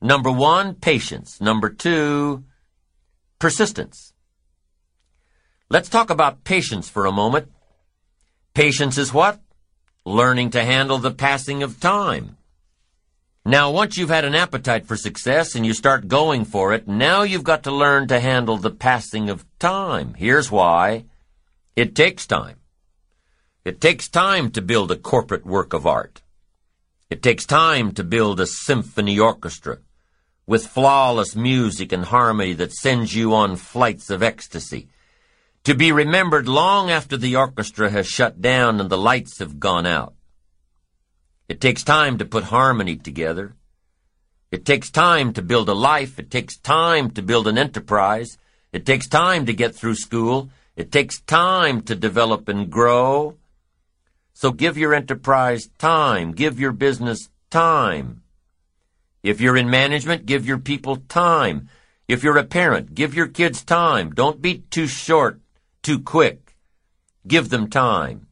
Number 0.00 0.30
one, 0.30 0.76
patience. 0.76 1.40
Number 1.40 1.68
two, 1.68 2.44
persistence. 3.40 4.12
Let's 5.68 5.88
talk 5.88 6.10
about 6.10 6.44
patience 6.44 6.88
for 6.88 7.06
a 7.06 7.12
moment. 7.12 7.50
Patience 8.54 8.96
is 8.96 9.12
what? 9.12 9.40
Learning 10.10 10.50
to 10.50 10.64
handle 10.64 10.98
the 10.98 11.12
passing 11.12 11.62
of 11.62 11.78
time. 11.78 12.36
Now, 13.44 13.70
once 13.70 13.96
you've 13.96 14.10
had 14.10 14.24
an 14.24 14.34
appetite 14.34 14.84
for 14.84 14.96
success 14.96 15.54
and 15.54 15.64
you 15.64 15.72
start 15.72 16.08
going 16.08 16.44
for 16.44 16.74
it, 16.74 16.88
now 16.88 17.22
you've 17.22 17.44
got 17.44 17.62
to 17.62 17.70
learn 17.70 18.08
to 18.08 18.18
handle 18.18 18.56
the 18.56 18.72
passing 18.72 19.30
of 19.30 19.46
time. 19.60 20.14
Here's 20.14 20.50
why. 20.50 21.04
It 21.76 21.94
takes 21.94 22.26
time. 22.26 22.56
It 23.64 23.80
takes 23.80 24.08
time 24.08 24.50
to 24.50 24.60
build 24.60 24.90
a 24.90 24.96
corporate 24.96 25.46
work 25.46 25.72
of 25.72 25.86
art. 25.86 26.22
It 27.08 27.22
takes 27.22 27.46
time 27.46 27.92
to 27.92 28.02
build 28.02 28.40
a 28.40 28.46
symphony 28.46 29.16
orchestra 29.16 29.78
with 30.44 30.66
flawless 30.66 31.36
music 31.36 31.92
and 31.92 32.06
harmony 32.06 32.52
that 32.54 32.72
sends 32.72 33.14
you 33.14 33.32
on 33.32 33.54
flights 33.54 34.10
of 34.10 34.24
ecstasy. 34.24 34.88
To 35.64 35.74
be 35.74 35.92
remembered 35.92 36.48
long 36.48 36.90
after 36.90 37.18
the 37.18 37.36
orchestra 37.36 37.90
has 37.90 38.06
shut 38.06 38.40
down 38.40 38.80
and 38.80 38.88
the 38.88 38.96
lights 38.96 39.40
have 39.40 39.60
gone 39.60 39.86
out. 39.86 40.14
It 41.48 41.60
takes 41.60 41.84
time 41.84 42.16
to 42.18 42.24
put 42.24 42.44
harmony 42.44 42.96
together. 42.96 43.54
It 44.50 44.64
takes 44.64 44.90
time 44.90 45.32
to 45.34 45.42
build 45.42 45.68
a 45.68 45.74
life. 45.74 46.18
It 46.18 46.30
takes 46.30 46.56
time 46.56 47.10
to 47.10 47.22
build 47.22 47.46
an 47.46 47.58
enterprise. 47.58 48.38
It 48.72 48.86
takes 48.86 49.06
time 49.06 49.46
to 49.46 49.52
get 49.52 49.74
through 49.74 49.96
school. 49.96 50.48
It 50.76 50.90
takes 50.90 51.20
time 51.20 51.82
to 51.82 51.94
develop 51.94 52.48
and 52.48 52.70
grow. 52.70 53.36
So 54.32 54.52
give 54.52 54.78
your 54.78 54.94
enterprise 54.94 55.68
time. 55.76 56.32
Give 56.32 56.58
your 56.58 56.72
business 56.72 57.28
time. 57.50 58.22
If 59.22 59.42
you're 59.42 59.58
in 59.58 59.68
management, 59.68 60.24
give 60.24 60.46
your 60.46 60.58
people 60.58 60.96
time. 60.96 61.68
If 62.08 62.24
you're 62.24 62.38
a 62.38 62.44
parent, 62.44 62.94
give 62.94 63.14
your 63.14 63.28
kids 63.28 63.62
time. 63.62 64.14
Don't 64.14 64.40
be 64.40 64.64
too 64.70 64.86
short, 64.86 65.39
too 65.82 66.00
quick. 66.00 66.56
Give 67.26 67.48
them 67.48 67.68
time. 67.68 68.26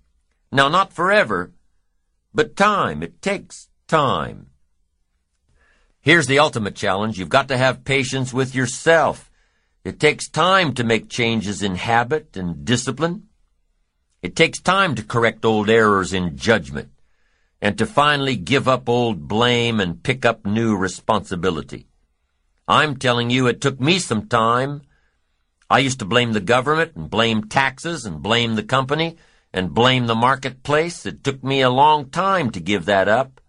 Now, 0.50 0.68
not 0.68 0.92
forever, 0.92 1.52
but 2.34 2.56
time, 2.56 3.02
it 3.02 3.20
takes 3.20 3.68
time. 3.86 4.46
Here's 6.00 6.26
the 6.26 6.38
ultimate 6.38 6.74
challenge. 6.74 7.18
You've 7.18 7.28
got 7.28 7.48
to 7.48 7.56
have 7.56 7.84
patience 7.84 8.32
with 8.32 8.54
yourself. 8.54 9.30
It 9.84 10.00
takes 10.00 10.28
time 10.28 10.74
to 10.74 10.84
make 10.84 11.08
changes 11.08 11.62
in 11.62 11.74
habit 11.74 12.36
and 12.36 12.64
discipline. 12.64 13.24
It 14.22 14.34
takes 14.34 14.60
time 14.60 14.94
to 14.94 15.02
correct 15.02 15.44
old 15.44 15.68
errors 15.70 16.12
in 16.12 16.36
judgment. 16.36 16.90
and 17.60 17.76
to 17.78 17.86
finally 17.86 18.36
give 18.36 18.68
up 18.68 18.88
old 18.88 19.26
blame 19.26 19.80
and 19.80 20.02
pick 20.02 20.24
up 20.24 20.46
new 20.46 20.76
responsibility. 20.76 21.88
I'm 22.68 22.96
telling 22.96 23.30
you, 23.30 23.46
it 23.46 23.60
took 23.60 23.80
me 23.80 23.98
some 23.98 24.28
time. 24.28 24.82
I 25.70 25.80
used 25.80 25.98
to 25.98 26.06
blame 26.06 26.32
the 26.32 26.40
government 26.40 26.96
and 26.96 27.10
blame 27.10 27.44
taxes 27.44 28.06
and 28.06 28.22
blame 28.22 28.54
the 28.54 28.62
company 28.62 29.16
and 29.52 29.74
blame 29.74 30.06
the 30.06 30.14
marketplace. 30.14 31.04
It 31.04 31.22
took 31.22 31.44
me 31.44 31.60
a 31.60 31.70
long 31.70 32.08
time 32.08 32.50
to 32.52 32.60
give 32.60 32.86
that 32.86 33.08
up. 33.08 33.40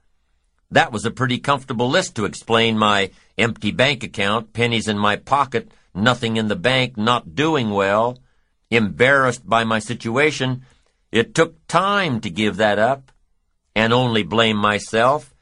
That 0.71 0.91
was 0.91 1.05
a 1.05 1.11
pretty 1.11 1.39
comfortable 1.39 1.89
list 1.89 2.15
to 2.15 2.25
explain 2.25 2.77
my 2.77 3.11
empty 3.37 3.71
bank 3.71 4.03
account, 4.03 4.53
pennies 4.53 4.87
in 4.87 4.97
my 4.97 5.15
pocket, 5.15 5.71
nothing 5.95 6.37
in 6.37 6.47
the 6.47 6.55
bank, 6.55 6.97
not 6.97 7.35
doing 7.35 7.69
well, 7.69 8.19
embarrassed 8.69 9.47
by 9.47 9.63
my 9.63 9.79
situation. 9.79 10.63
It 11.11 11.33
took 11.33 11.65
time 11.67 12.19
to 12.21 12.29
give 12.29 12.57
that 12.57 12.77
up 12.77 13.11
and 13.75 13.93
only 13.93 14.23
blame 14.23 14.57
myself. 14.57 15.33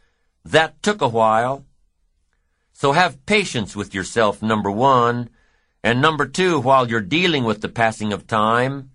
That 0.46 0.82
took 0.84 1.02
a 1.02 1.08
while. 1.08 1.66
So 2.72 2.92
have 2.92 3.26
patience 3.26 3.76
with 3.76 3.96
yourself, 3.96 4.44
number 4.44 4.70
one. 4.70 5.30
And 5.88 6.02
number 6.02 6.26
two, 6.26 6.60
while 6.60 6.90
you're 6.90 7.00
dealing 7.00 7.46
with 7.46 7.62
the 7.62 7.70
passing 7.70 8.12
of 8.12 8.28
time, 8.28 8.92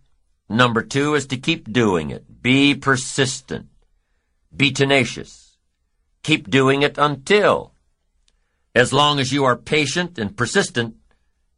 number 0.51 0.83
two 0.83 1.15
is 1.15 1.26
to 1.28 1.39
keep 1.39 1.73
doing 1.73 2.10
it. 2.10 2.42
Be 2.42 2.75
persistent. 2.75 3.69
Be 4.55 4.73
tenacious. 4.73 5.57
Keep 6.23 6.51
doing 6.51 6.83
it 6.83 6.99
until. 6.99 7.73
As 8.75 8.92
long 8.92 9.21
as 9.21 9.33
you 9.33 9.42
are 9.44 9.57
patient 9.57 10.19
and 10.19 10.37
persistent, 10.37 10.97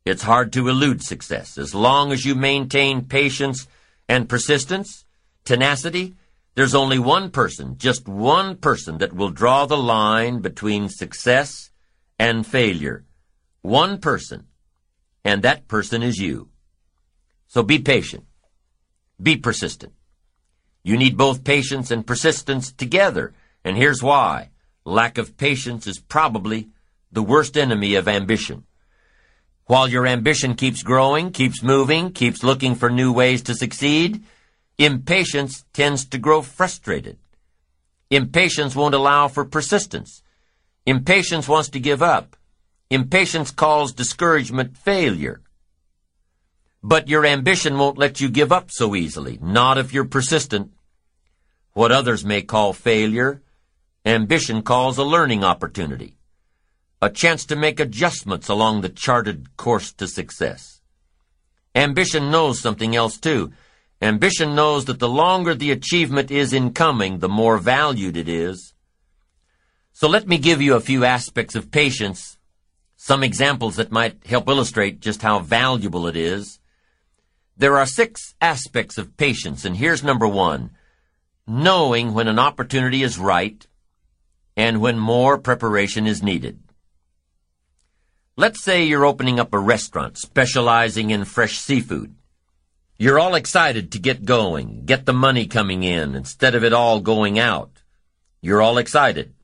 it's 0.05 0.23
hard 0.23 0.53
to 0.53 0.69
elude 0.69 1.03
success. 1.03 1.59
As 1.59 1.75
long 1.75 2.13
as 2.13 2.25
you 2.25 2.37
maintain 2.37 3.07
patience 3.07 3.67
and 4.09 4.29
persistence, 4.29 5.05
tenacity, 5.45 6.15
there's 6.55 6.77
only 6.77 7.01
one 7.01 7.33
person, 7.33 7.77
just 7.77 8.07
one 8.07 8.55
person 8.57 8.99
that 8.99 9.13
will 9.13 9.31
draw 9.31 9.67
the 9.67 9.77
line 9.77 10.39
between 10.39 10.89
success 10.89 11.71
and 12.21 12.47
failure. 12.47 13.05
One 13.63 13.99
person. 13.99 14.47
And 15.25 15.43
that 15.43 15.69
person 15.69 16.03
is 16.03 16.19
you. 16.19 16.49
So 17.49 17.63
be 17.63 17.79
patient. 17.79 18.25
Be 19.21 19.37
persistent. 19.37 19.93
You 20.83 20.97
need 20.99 21.17
both 21.17 21.45
patience 21.45 21.91
and 21.91 22.07
persistence 22.07 22.71
together. 22.73 23.33
And 23.65 23.77
here's 23.77 24.03
why. 24.03 24.51
Lack 24.85 25.17
of 25.17 25.37
patience 25.37 25.87
is 25.87 25.99
probably 25.99 26.69
the 27.11 27.23
worst 27.23 27.57
enemy 27.57 27.95
of 27.95 28.07
ambition. 28.07 28.65
While 29.67 29.89
your 29.89 30.07
ambition 30.07 30.55
keeps 30.55 30.83
growing, 30.83 31.31
keeps 31.31 31.63
moving, 31.63 32.13
keeps 32.13 32.43
looking 32.43 32.75
for 32.75 32.91
new 32.91 33.13
ways 33.13 33.43
to 33.45 33.55
succeed, 33.55 34.23
impatience 34.77 35.65
tends 35.73 36.05
to 36.07 36.19
grow 36.19 36.43
frustrated. 36.43 37.17
Impatience 38.11 38.77
won't 38.77 38.95
allow 38.95 39.29
for 39.29 39.47
persistence. 39.47 40.23
Impatience 40.85 41.49
wants 41.49 41.71
to 41.71 41.81
give 41.81 42.03
up. 42.03 42.37
Impatience 42.91 43.51
calls 43.51 43.93
discouragement 43.93 44.77
failure. 44.77 45.41
But 46.83 47.09
your 47.09 47.25
ambition 47.25 47.79
won't 47.79 47.99
let 47.99 48.21
you 48.21 48.29
give 48.29 48.53
up 48.53 48.71
so 48.71 48.95
easily, 48.95 49.39
not 49.41 49.79
if 49.79 49.93
you're 49.93 50.05
persistent. 50.05 50.73
What 51.73 51.93
others 51.93 52.25
may 52.25 52.43
call 52.43 52.73
failure, 52.73 53.43
ambition 54.05 54.63
calls 54.63 54.99
a 54.99 55.05
learning 55.05 55.45
opportunity 55.45 56.17
a 57.05 57.11
chance 57.11 57.45
to 57.45 57.55
make 57.55 57.81
adjustments 57.81 58.49
along 58.49 58.81
the 58.81 58.89
charted 58.89 59.55
course 59.59 59.93
to 59.93 60.09
success. 60.09 60.81
Ambition 61.75 62.31
knows 62.31 62.59
something 62.59 62.97
else 62.97 63.19
too. 63.19 63.53
Ambition 64.01 64.55
knows 64.55 64.87
that 64.87 65.01
the 65.01 65.09
longer 65.09 65.55
the 65.55 65.71
achievement 65.71 66.31
is 66.31 66.55
in 66.55 66.73
coming, 66.73 67.19
the 67.19 67.29
more 67.29 67.59
valued 67.59 68.17
it 68.17 68.27
is. 68.27 68.73
So 69.93 70.09
let 70.09 70.27
me 70.27 70.39
give 70.39 70.63
you 70.63 70.77
a 70.77 70.81
few 70.81 71.05
aspects 71.05 71.55
of 71.55 71.71
patience, 71.71 72.34
some 73.07 73.23
examples 73.23 73.77
that 73.77 73.93
might 73.93 74.27
help 74.27 74.49
illustrate 74.49 74.99
just 74.99 75.21
how 75.21 75.39
valuable 75.39 76.07
it 76.07 76.17
is. 76.17 76.59
There 77.55 77.77
are 77.77 77.85
six 77.85 78.35
aspects 78.41 78.97
of 78.97 79.19
patience, 79.19 79.67
and 79.67 79.77
here's 79.77 80.03
number 80.03 80.27
one. 80.27 80.71
Knowing 81.47 82.15
when 82.15 82.29
an 82.29 82.39
opportunity 82.39 83.03
is 83.03 83.19
right 83.19 83.67
and 84.57 84.81
when 84.81 84.99
more 84.99 85.37
preparation 85.37 86.07
is 86.07 86.23
needed. 86.23 86.61
Let's 88.39 88.63
say 88.65 88.85
you're 88.85 89.05
opening 89.05 89.39
up 89.39 89.53
a 89.53 89.59
restaurant 89.59 90.17
specializing 90.17 91.11
in 91.11 91.27
fresh 91.27 91.59
seafood. 91.59 92.15
You're 92.97 93.19
all 93.19 93.35
excited 93.35 93.93
to 93.93 93.99
get 93.99 94.25
going, 94.25 94.87
get 94.87 95.05
the 95.05 95.13
money 95.13 95.47
coming 95.47 95.83
in 95.83 96.15
instead 96.15 96.55
of 96.55 96.65
it 96.65 96.73
all 96.73 97.01
going 97.01 97.39
out. 97.39 97.83
You're 98.41 98.63
all 98.63 98.79
excited. 98.79 99.35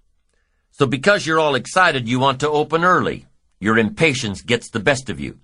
So 0.71 0.87
because 0.87 1.27
you're 1.27 1.39
all 1.39 1.55
excited, 1.55 2.09
you 2.09 2.19
want 2.19 2.41
to 2.41 2.49
open 2.49 2.85
early. 2.85 3.27
Your 3.61 3.79
impatience 3.79 4.41
gets 4.41 4.71
the 4.71 4.81
best 4.81 5.11
of 5.11 5.21
you. 5.21 5.39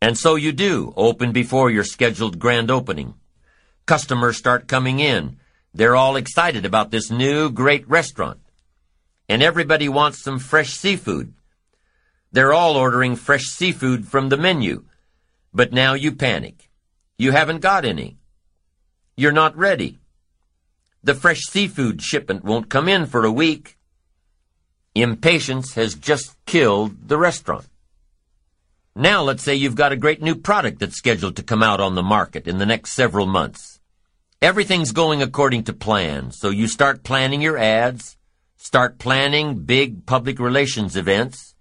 And 0.00 0.16
so 0.16 0.36
you 0.36 0.52
do, 0.52 0.92
open 0.96 1.32
before 1.32 1.70
your 1.70 1.84
scheduled 1.84 2.38
grand 2.38 2.70
opening. 2.70 3.14
Customers 3.84 4.36
start 4.36 4.68
coming 4.68 5.00
in. 5.00 5.38
They're 5.74 5.96
all 5.96 6.16
excited 6.16 6.64
about 6.64 6.90
this 6.90 7.10
new 7.10 7.50
great 7.50 7.88
restaurant. 7.88 8.40
And 9.28 9.42
everybody 9.42 9.88
wants 9.88 10.22
some 10.22 10.38
fresh 10.38 10.70
seafood. 10.70 11.34
They're 12.30 12.52
all 12.52 12.76
ordering 12.76 13.16
fresh 13.16 13.44
seafood 13.44 14.06
from 14.06 14.28
the 14.28 14.36
menu. 14.36 14.84
But 15.52 15.72
now 15.72 15.94
you 15.94 16.12
panic. 16.12 16.70
You 17.18 17.32
haven't 17.32 17.60
got 17.60 17.84
any. 17.84 18.18
You're 19.16 19.32
not 19.32 19.56
ready. 19.56 19.98
The 21.02 21.14
fresh 21.14 21.40
seafood 21.40 22.00
shipment 22.00 22.44
won't 22.44 22.70
come 22.70 22.88
in 22.88 23.06
for 23.06 23.24
a 23.24 23.32
week. 23.32 23.78
Impatience 24.94 25.74
has 25.74 25.94
just 25.94 26.36
killed 26.44 27.08
the 27.08 27.16
restaurant. 27.16 27.66
Now 28.94 29.22
let's 29.22 29.42
say 29.42 29.54
you've 29.54 29.74
got 29.74 29.92
a 29.92 29.96
great 29.96 30.20
new 30.20 30.34
product 30.34 30.80
that's 30.80 30.96
scheduled 30.96 31.36
to 31.36 31.42
come 31.42 31.62
out 31.62 31.80
on 31.80 31.94
the 31.94 32.02
market 32.02 32.46
in 32.46 32.58
the 32.58 32.66
next 32.66 32.92
several 32.92 33.24
months. 33.24 33.80
Everything's 34.42 34.92
going 34.92 35.22
according 35.22 35.64
to 35.64 35.72
plan, 35.72 36.30
so 36.30 36.50
you 36.50 36.66
start 36.66 37.04
planning 37.04 37.40
your 37.40 37.56
ads, 37.56 38.18
start 38.56 38.98
planning 38.98 39.60
big 39.60 40.04
public 40.04 40.38
relations 40.38 40.94
events, 40.94 41.54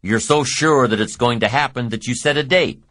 you're 0.00 0.18
so 0.18 0.42
sure 0.42 0.88
that 0.88 1.00
it's 1.00 1.14
going 1.14 1.38
to 1.40 1.48
happen 1.48 1.90
that 1.90 2.08
you 2.08 2.16
set 2.16 2.36
a 2.36 2.42
date. 2.42 2.82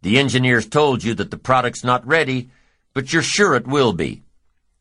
The 0.00 0.18
engineers 0.18 0.66
told 0.66 1.04
you 1.04 1.12
that 1.16 1.30
the 1.30 1.36
product's 1.36 1.84
not 1.84 2.06
ready, 2.06 2.48
but 2.94 3.12
you're 3.12 3.22
sure 3.22 3.54
it 3.54 3.66
will 3.66 3.92
be. 3.92 4.22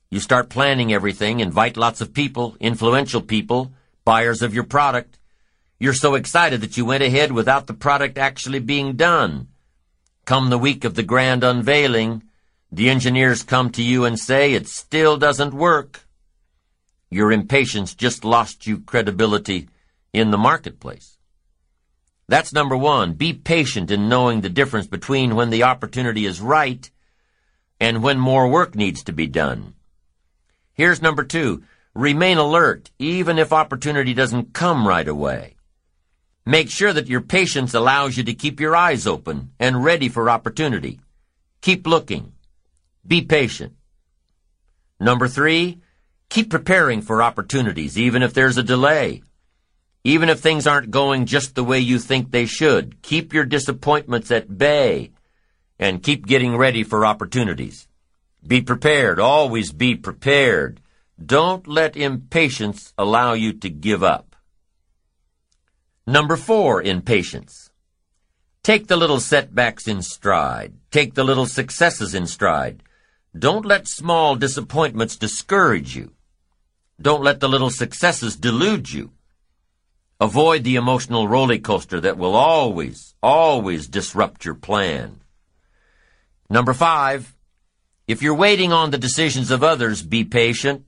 You 0.09 0.21
start 0.21 0.49
planning 0.49 0.93
everything, 0.93 1.41
invite 1.41 1.75
lots 1.75 1.99
of 1.99 2.13
people, 2.13 2.55
influential 2.61 3.21
people, 3.21 3.73
buyers 4.05 4.41
of 4.41 4.53
your 4.53 4.63
product. 4.63 5.19
You're 5.79 5.93
so 5.93 6.15
excited 6.15 6.61
that 6.61 6.77
you 6.77 6.85
went 6.85 7.03
ahead 7.03 7.31
without 7.31 7.67
the 7.67 7.73
product 7.73 8.17
actually 8.17 8.59
being 8.59 8.93
done. 8.95 9.47
Come 10.25 10.49
the 10.49 10.57
week 10.57 10.85
of 10.85 10.95
the 10.95 11.03
grand 11.03 11.43
unveiling, 11.43 12.23
the 12.71 12.89
engineers 12.89 13.43
come 13.43 13.69
to 13.71 13.83
you 13.83 14.05
and 14.05 14.17
say 14.17 14.53
it 14.53 14.67
still 14.67 15.17
doesn't 15.17 15.53
work. 15.53 16.07
Your 17.09 17.31
impatience 17.31 17.93
just 17.93 18.25
lost 18.25 18.65
you 18.65 18.79
credibility 18.79 19.69
in 20.13 20.31
the 20.31 20.37
marketplace. 20.37 21.17
That's 22.27 22.53
number 22.53 22.77
one. 22.77 23.13
Be 23.13 23.33
patient 23.33 23.91
in 23.91 24.09
knowing 24.09 24.41
the 24.41 24.49
difference 24.49 24.87
between 24.87 25.35
when 25.35 25.49
the 25.49 25.63
opportunity 25.63 26.25
is 26.25 26.41
right 26.41 26.89
and 27.79 28.01
when 28.01 28.17
more 28.17 28.47
work 28.47 28.75
needs 28.75 29.03
to 29.03 29.11
be 29.11 29.27
done. 29.27 29.73
Here's 30.73 31.01
number 31.01 31.23
two. 31.23 31.63
Remain 31.95 32.39
alert, 32.39 32.89
even 32.97 33.37
if 33.37 33.53
opportunity 33.53 34.15
doesn't 34.15 34.53
come 34.53 34.87
right 34.87 35.07
away. 35.07 35.55
Make 36.43 36.71
sure 36.71 36.91
that 36.91 37.07
your 37.07 37.21
patience 37.21 37.75
allows 37.75 38.17
you 38.17 38.23
to 38.23 38.33
keep 38.33 38.59
your 38.59 38.75
eyes 38.75 39.05
open 39.05 39.51
and 39.59 39.83
ready 39.83 40.09
for 40.09 40.29
opportunity. 40.29 40.99
Keep 41.61 41.85
looking. 41.85 42.33
Be 43.05 43.21
patient. 43.21 43.73
Number 44.99 45.27
three, 45.27 45.81
keep 46.29 46.49
preparing 46.49 47.03
for 47.03 47.21
opportunities, 47.21 47.97
even 47.97 48.23
if 48.23 48.33
there's 48.33 48.57
a 48.57 48.63
delay. 48.63 49.21
Even 50.03 50.29
if 50.29 50.39
things 50.39 50.65
aren't 50.65 50.89
going 50.89 51.27
just 51.27 51.53
the 51.53 51.63
way 51.63 51.79
you 51.79 51.99
think 51.99 52.31
they 52.31 52.47
should, 52.47 53.03
keep 53.03 53.33
your 53.33 53.45
disappointments 53.45 54.31
at 54.31 54.57
bay 54.57 55.11
and 55.77 56.01
keep 56.01 56.25
getting 56.25 56.57
ready 56.57 56.83
for 56.83 57.05
opportunities. 57.05 57.87
Be 58.45 58.61
prepared. 58.61 59.19
Always 59.19 59.71
be 59.71 59.95
prepared. 59.95 60.81
Don't 61.23 61.67
let 61.67 61.95
impatience 61.95 62.93
allow 62.97 63.33
you 63.33 63.53
to 63.53 63.69
give 63.69 64.03
up. 64.03 64.35
Number 66.07 66.35
four 66.35 66.81
impatience. 66.81 67.71
Take 68.63 68.87
the 68.87 68.97
little 68.97 69.19
setbacks 69.19 69.87
in 69.87 70.01
stride. 70.01 70.73
Take 70.89 71.13
the 71.13 71.23
little 71.23 71.45
successes 71.45 72.15
in 72.15 72.27
stride. 72.27 72.81
Don't 73.37 73.65
let 73.65 73.87
small 73.87 74.35
disappointments 74.35 75.15
discourage 75.15 75.95
you. 75.95 76.13
Don't 77.01 77.23
let 77.23 77.39
the 77.39 77.49
little 77.49 77.69
successes 77.69 78.35
delude 78.35 78.91
you. 78.91 79.11
Avoid 80.19 80.63
the 80.63 80.75
emotional 80.75 81.27
roller 81.27 81.57
coaster 81.57 81.99
that 81.99 82.17
will 82.17 82.35
always, 82.35 83.15
always 83.21 83.87
disrupt 83.87 84.45
your 84.45 84.55
plan. 84.55 85.19
Number 86.49 86.73
five, 86.73 87.35
if 88.07 88.21
you're 88.21 88.35
waiting 88.35 88.71
on 88.71 88.91
the 88.91 88.97
decisions 88.97 89.51
of 89.51 89.63
others, 89.63 90.03
be 90.03 90.23
patient. 90.23 90.85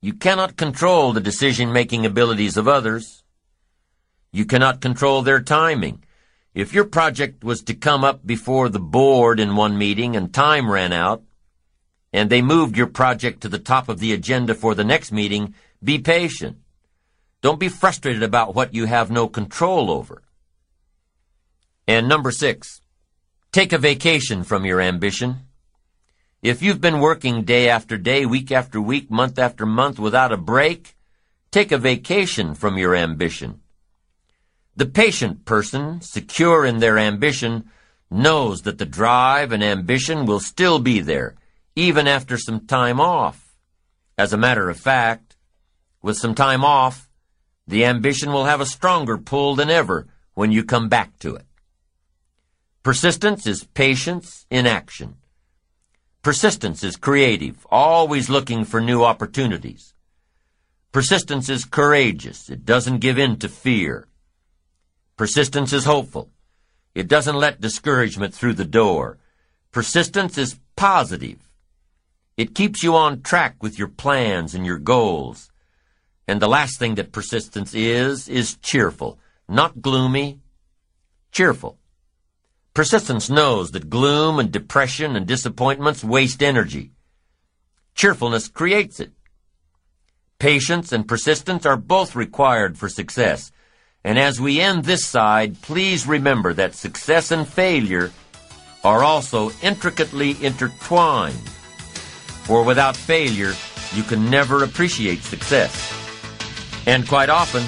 You 0.00 0.12
cannot 0.12 0.56
control 0.56 1.12
the 1.12 1.20
decision-making 1.20 2.06
abilities 2.06 2.56
of 2.56 2.68
others. 2.68 3.24
You 4.30 4.44
cannot 4.44 4.80
control 4.80 5.22
their 5.22 5.40
timing. 5.40 6.04
If 6.54 6.72
your 6.72 6.84
project 6.84 7.42
was 7.42 7.62
to 7.62 7.74
come 7.74 8.04
up 8.04 8.24
before 8.24 8.68
the 8.68 8.78
board 8.78 9.40
in 9.40 9.56
one 9.56 9.76
meeting 9.76 10.14
and 10.14 10.32
time 10.32 10.70
ran 10.70 10.92
out, 10.92 11.22
and 12.12 12.30
they 12.30 12.42
moved 12.42 12.76
your 12.76 12.86
project 12.86 13.40
to 13.40 13.48
the 13.48 13.58
top 13.58 13.88
of 13.88 13.98
the 13.98 14.12
agenda 14.12 14.54
for 14.54 14.74
the 14.74 14.84
next 14.84 15.10
meeting, 15.10 15.54
be 15.82 15.98
patient. 15.98 16.58
Don't 17.42 17.60
be 17.60 17.68
frustrated 17.68 18.22
about 18.22 18.54
what 18.54 18.74
you 18.74 18.86
have 18.86 19.10
no 19.10 19.28
control 19.28 19.90
over. 19.90 20.22
And 21.86 22.08
number 22.08 22.30
six, 22.30 22.80
take 23.50 23.72
a 23.72 23.78
vacation 23.78 24.44
from 24.44 24.64
your 24.64 24.80
ambition. 24.80 25.47
If 26.42 26.62
you've 26.62 26.80
been 26.80 27.00
working 27.00 27.42
day 27.42 27.68
after 27.68 27.98
day, 27.98 28.24
week 28.24 28.52
after 28.52 28.80
week, 28.80 29.10
month 29.10 29.40
after 29.40 29.66
month 29.66 29.98
without 29.98 30.32
a 30.32 30.36
break, 30.36 30.94
take 31.50 31.72
a 31.72 31.78
vacation 31.78 32.54
from 32.54 32.78
your 32.78 32.94
ambition. 32.94 33.60
The 34.76 34.86
patient 34.86 35.44
person, 35.44 36.00
secure 36.00 36.64
in 36.64 36.78
their 36.78 36.96
ambition, 36.96 37.68
knows 38.08 38.62
that 38.62 38.78
the 38.78 38.86
drive 38.86 39.50
and 39.50 39.64
ambition 39.64 40.26
will 40.26 40.38
still 40.38 40.78
be 40.78 41.00
there, 41.00 41.34
even 41.74 42.06
after 42.06 42.38
some 42.38 42.68
time 42.68 43.00
off. 43.00 43.56
As 44.16 44.32
a 44.32 44.38
matter 44.38 44.70
of 44.70 44.78
fact, 44.78 45.34
with 46.02 46.16
some 46.16 46.36
time 46.36 46.64
off, 46.64 47.10
the 47.66 47.84
ambition 47.84 48.32
will 48.32 48.44
have 48.44 48.60
a 48.60 48.66
stronger 48.66 49.18
pull 49.18 49.56
than 49.56 49.70
ever 49.70 50.06
when 50.34 50.52
you 50.52 50.62
come 50.62 50.88
back 50.88 51.18
to 51.18 51.34
it. 51.34 51.46
Persistence 52.84 53.44
is 53.44 53.64
patience 53.64 54.46
in 54.50 54.64
action. 54.64 55.16
Persistence 56.28 56.84
is 56.84 56.98
creative, 56.98 57.66
always 57.70 58.28
looking 58.28 58.66
for 58.66 58.82
new 58.82 59.02
opportunities. 59.02 59.94
Persistence 60.92 61.48
is 61.48 61.64
courageous. 61.64 62.50
It 62.50 62.66
doesn't 62.66 62.98
give 62.98 63.18
in 63.18 63.38
to 63.38 63.48
fear. 63.48 64.06
Persistence 65.16 65.72
is 65.72 65.86
hopeful. 65.86 66.28
It 66.94 67.08
doesn't 67.08 67.34
let 67.34 67.62
discouragement 67.62 68.34
through 68.34 68.52
the 68.52 68.66
door. 68.66 69.16
Persistence 69.72 70.36
is 70.36 70.60
positive. 70.76 71.38
It 72.36 72.54
keeps 72.54 72.82
you 72.82 72.94
on 72.94 73.22
track 73.22 73.62
with 73.62 73.78
your 73.78 73.88
plans 73.88 74.54
and 74.54 74.66
your 74.66 74.78
goals. 74.78 75.50
And 76.26 76.42
the 76.42 76.46
last 76.46 76.78
thing 76.78 76.96
that 76.96 77.10
persistence 77.10 77.74
is, 77.74 78.28
is 78.28 78.58
cheerful. 78.60 79.18
Not 79.48 79.80
gloomy, 79.80 80.40
cheerful. 81.32 81.78
Persistence 82.78 83.28
knows 83.28 83.72
that 83.72 83.90
gloom 83.90 84.38
and 84.38 84.52
depression 84.52 85.16
and 85.16 85.26
disappointments 85.26 86.04
waste 86.04 86.44
energy. 86.44 86.92
Cheerfulness 87.96 88.46
creates 88.46 89.00
it. 89.00 89.10
Patience 90.38 90.92
and 90.92 91.08
persistence 91.08 91.66
are 91.66 91.76
both 91.76 92.14
required 92.14 92.78
for 92.78 92.88
success. 92.88 93.50
And 94.04 94.16
as 94.16 94.40
we 94.40 94.60
end 94.60 94.84
this 94.84 95.04
side, 95.04 95.60
please 95.60 96.06
remember 96.06 96.54
that 96.54 96.76
success 96.76 97.32
and 97.32 97.48
failure 97.48 98.12
are 98.84 99.02
also 99.02 99.50
intricately 99.60 100.36
intertwined. 100.40 101.48
For 102.44 102.62
without 102.62 102.96
failure, 102.96 103.54
you 103.92 104.04
can 104.04 104.30
never 104.30 104.62
appreciate 104.62 105.24
success. 105.24 105.74
And 106.86 107.08
quite 107.08 107.28
often, 107.28 107.64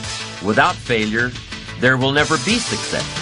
without 0.47 0.77
failure, 0.77 1.33
there 1.81 1.97
will 1.97 2.13
never 2.13 2.37
be 2.45 2.61
success. 2.61 3.20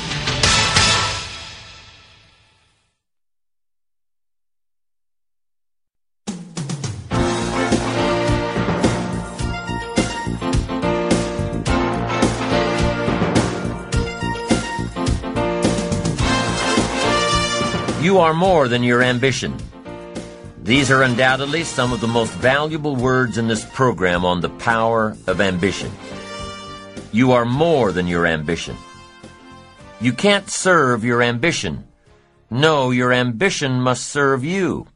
You 18.19 18.25
are 18.25 18.35
more 18.35 18.67
than 18.67 18.83
your 18.83 19.01
ambition. 19.01 19.57
These 20.65 20.91
are 20.91 21.05
undoubtedly 21.05 21.63
some 21.63 21.93
of 21.93 22.01
the 22.01 22.09
most 22.09 22.33
valuable 22.33 22.97
words 22.97 23.39
in 23.39 23.47
this 23.47 23.65
program 23.65 24.25
on 24.25 24.41
the 24.41 24.49
power 24.49 25.17
of 25.29 25.41
ambition. 25.41 25.93
You 27.13 27.31
are 27.31 27.45
more 27.45 27.93
than 27.93 28.09
your 28.09 28.27
ambition. 28.27 28.77
You 30.01 30.13
can't 30.13 30.51
serve 30.51 31.05
your 31.05 31.23
ambition. 31.23 31.87
No, 32.51 32.91
your 32.91 33.13
ambition 33.13 33.81
must 33.81 34.09
serve 34.09 34.43
you. 34.43 34.89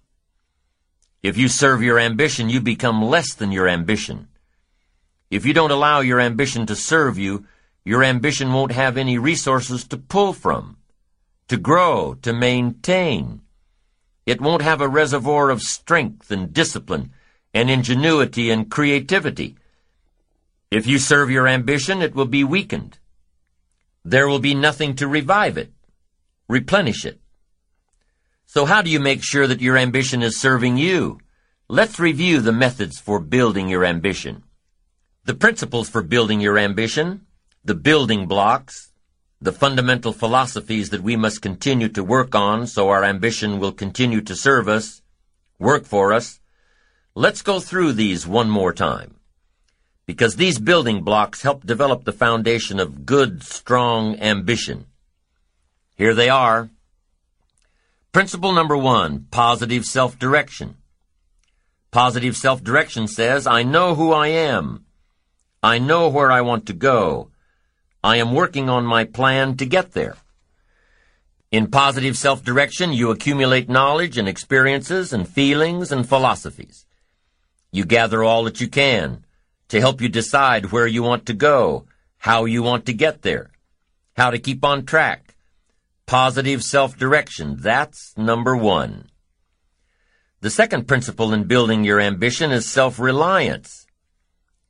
If 1.22 1.37
you 1.37 1.47
serve 1.47 1.81
your 1.81 2.01
ambition, 2.01 2.49
you 2.49 2.60
become 2.60 3.05
less 3.05 3.35
than 3.35 3.53
your 3.53 3.69
ambition. 3.69 4.26
If 5.31 5.47
you 5.47 5.55
don't 5.55 5.71
allow 5.71 6.01
your 6.01 6.19
ambition 6.19 6.67
to 6.67 6.74
serve 6.74 7.19
you, 7.19 7.47
your 7.85 8.03
ambition 8.03 8.53
won't 8.53 8.72
have 8.72 8.97
any 8.97 9.17
resources 9.17 9.85
to 9.85 9.97
pull 9.97 10.33
from 10.33 10.76
to 11.49 11.57
grow, 11.57 12.15
to 12.23 12.33
maintain. 12.33 13.42
It 14.26 14.41
won't 14.41 14.62
have 14.62 14.81
a 14.81 14.89
reservoir 14.89 15.51
of 15.51 15.62
strength 15.62 16.31
and 16.31 16.53
discipline 16.53 17.12
and 17.53 17.71
ingenuity 17.71 18.51
and 18.51 18.71
creativity. 18.71 19.57
If 20.71 20.87
you 20.87 20.99
serve 20.99 21.31
your 21.31 21.47
ambition, 21.47 22.01
it 22.01 22.15
will 22.15 22.26
be 22.26 22.44
weakened. 22.44 22.99
There 24.05 24.26
will 24.26 24.39
be 24.39 24.55
nothing 24.55 24.94
to 24.97 25.07
revive 25.07 25.58
it, 25.58 25.73
replenish 26.49 27.05
it. 27.05 27.21
So 28.47 28.65
how 28.65 28.83
do 28.83 28.91
you 28.91 29.01
make 29.01 29.23
sure 29.23 29.47
that 29.47 29.60
your 29.60 29.76
ambition 29.76 30.23
is 30.23 30.41
serving 30.41 30.76
you? 30.76 31.19
Let's 31.69 31.99
review 31.99 32.41
the 32.41 32.53
methods 32.53 32.99
for 32.99 33.19
building 33.19 33.69
your 33.69 33.85
ambition. 33.85 34.44
The 35.25 35.35
principles 35.35 35.89
for 35.89 36.03
building 36.03 36.41
your 36.41 36.58
ambition, 36.58 37.26
the 37.65 37.75
building 37.75 38.26
blocks, 38.26 38.92
the 39.42 39.53
fundamental 39.53 40.12
philosophies 40.12 40.91
that 40.91 41.03
we 41.03 41.17
must 41.17 41.42
continue 41.42 41.89
to 41.89 42.05
work 42.05 42.33
on 42.33 42.65
so 42.69 42.89
our 42.91 43.03
ambition 43.03 43.58
will 43.58 43.73
continue 43.73 44.21
to 44.21 44.37
serve 44.37 44.69
us, 44.69 45.03
work 45.58 45.85
for 45.85 46.12
us. 46.12 46.39
Let's 47.17 47.42
go 47.42 47.58
through 47.58 47.94
these 47.94 48.25
one 48.25 48.49
more 48.49 48.73
time. 48.73 49.17
Because 50.07 50.37
these 50.37 50.60
building 50.60 51.03
blocks 51.03 51.42
help 51.42 51.67
develop 51.67 52.05
the 52.05 52.12
foundation 52.12 52.78
of 52.78 53.05
good, 53.05 53.42
strong 53.42 54.17
ambition. 54.21 54.87
Here 55.97 56.15
they 56.15 56.28
are. 56.28 56.71
Principle 58.12 58.53
number 58.53 58.76
one, 58.76 59.26
positive 59.33 59.85
self-direction. 59.85 60.76
Positive 61.91 62.37
self-direction 62.37 63.08
says, 63.08 63.49
I 63.49 63.65
know 63.65 63.97
who 63.97 64.12
I 64.12 64.28
am. 64.28 64.85
I 65.65 65.78
know 65.78 66.08
where 66.08 66.31
I 66.31 66.42
want 66.42 66.67
to 66.67 66.73
go. 66.73 67.32
I 68.04 68.17
am 68.17 68.35
working 68.35 68.68
on 68.68 68.85
my 68.85 69.04
plan 69.04 69.56
to 69.58 69.65
get 69.65 69.92
there. 69.92 70.17
In 71.52 71.70
positive 71.70 72.17
self-direction, 72.17 72.92
you 72.92 73.12
accumulate 73.12 73.68
knowledge 73.68 74.18
and 74.18 74.28
experiences 74.28 75.12
and 75.12 75.28
feelings 75.28 75.92
and 75.92 76.08
philosophies. 76.08 76.85
You 77.70 77.85
gather 77.85 78.24
all 78.24 78.42
that 78.44 78.60
you 78.60 78.67
can 78.67 79.24
to 79.68 79.78
help 79.78 80.01
you 80.01 80.08
decide 80.08 80.72
where 80.72 80.86
you 80.88 81.04
want 81.04 81.26
to 81.26 81.33
go, 81.33 81.85
how 82.18 82.44
you 82.44 82.60
want 82.60 82.86
to 82.86 82.92
get 82.92 83.22
there, 83.22 83.51
how 84.17 84.31
to 84.31 84.38
keep 84.38 84.65
on 84.65 84.85
track. 84.85 85.36
Positive 86.04 86.65
self-direction, 86.65 87.58
that's 87.60 88.18
number 88.18 88.56
one. 88.56 89.10
The 90.40 90.51
second 90.51 90.88
principle 90.88 91.33
in 91.33 91.44
building 91.44 91.85
your 91.85 92.01
ambition 92.01 92.51
is 92.51 92.68
self-reliance, 92.68 93.86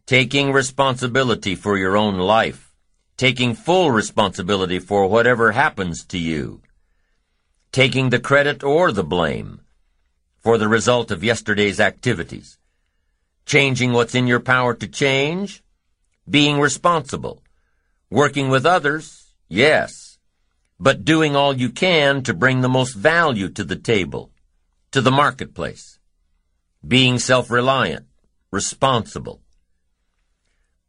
taking 0.05 0.53
responsibility 0.53 1.55
for 1.55 1.79
your 1.79 1.97
own 1.97 2.19
life 2.19 2.72
taking 3.17 3.55
full 3.55 3.91
responsibility 3.91 4.79
for 4.79 5.07
whatever 5.07 5.53
happens 5.53 6.05
to 6.05 6.19
you, 6.19 6.61
taking 7.71 8.11
the 8.11 8.19
credit 8.19 8.63
or 8.63 8.93
the 8.93 9.05
blame 9.05 9.61
for 10.41 10.59
the 10.59 10.69
result 10.69 11.11
of 11.11 11.23
yesterday's 11.23 11.79
activities, 11.79 12.59
changing 13.47 13.93
what's 13.93 14.15
in 14.15 14.27
your 14.27 14.41
power 14.41 14.75
to 14.75 14.89
change, 14.89 15.63
being 16.29 16.59
responsible, 16.59 17.43
working 18.11 18.49
with 18.49 18.67
others, 18.67 19.35
yes, 19.49 20.19
but 20.81 21.05
doing 21.05 21.37
all 21.37 21.55
you 21.55 21.71
can 21.71 22.23
to 22.23 22.35
bring 22.35 22.61
the 22.61 22.69
most 22.69 22.95
value 22.95 23.49
to 23.49 23.63
the 23.63 23.77
table, 23.77 24.33
to 24.91 25.01
the 25.01 25.11
marketplace, 25.11 25.99
being 26.87 27.19
self-reliant, 27.19 28.07
responsible. 28.51 29.41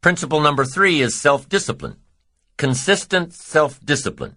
Principle 0.00 0.40
number 0.40 0.64
three 0.64 1.00
is 1.00 1.16
self-discipline. 1.16 1.96
Consistent 2.56 3.32
self-discipline. 3.32 4.36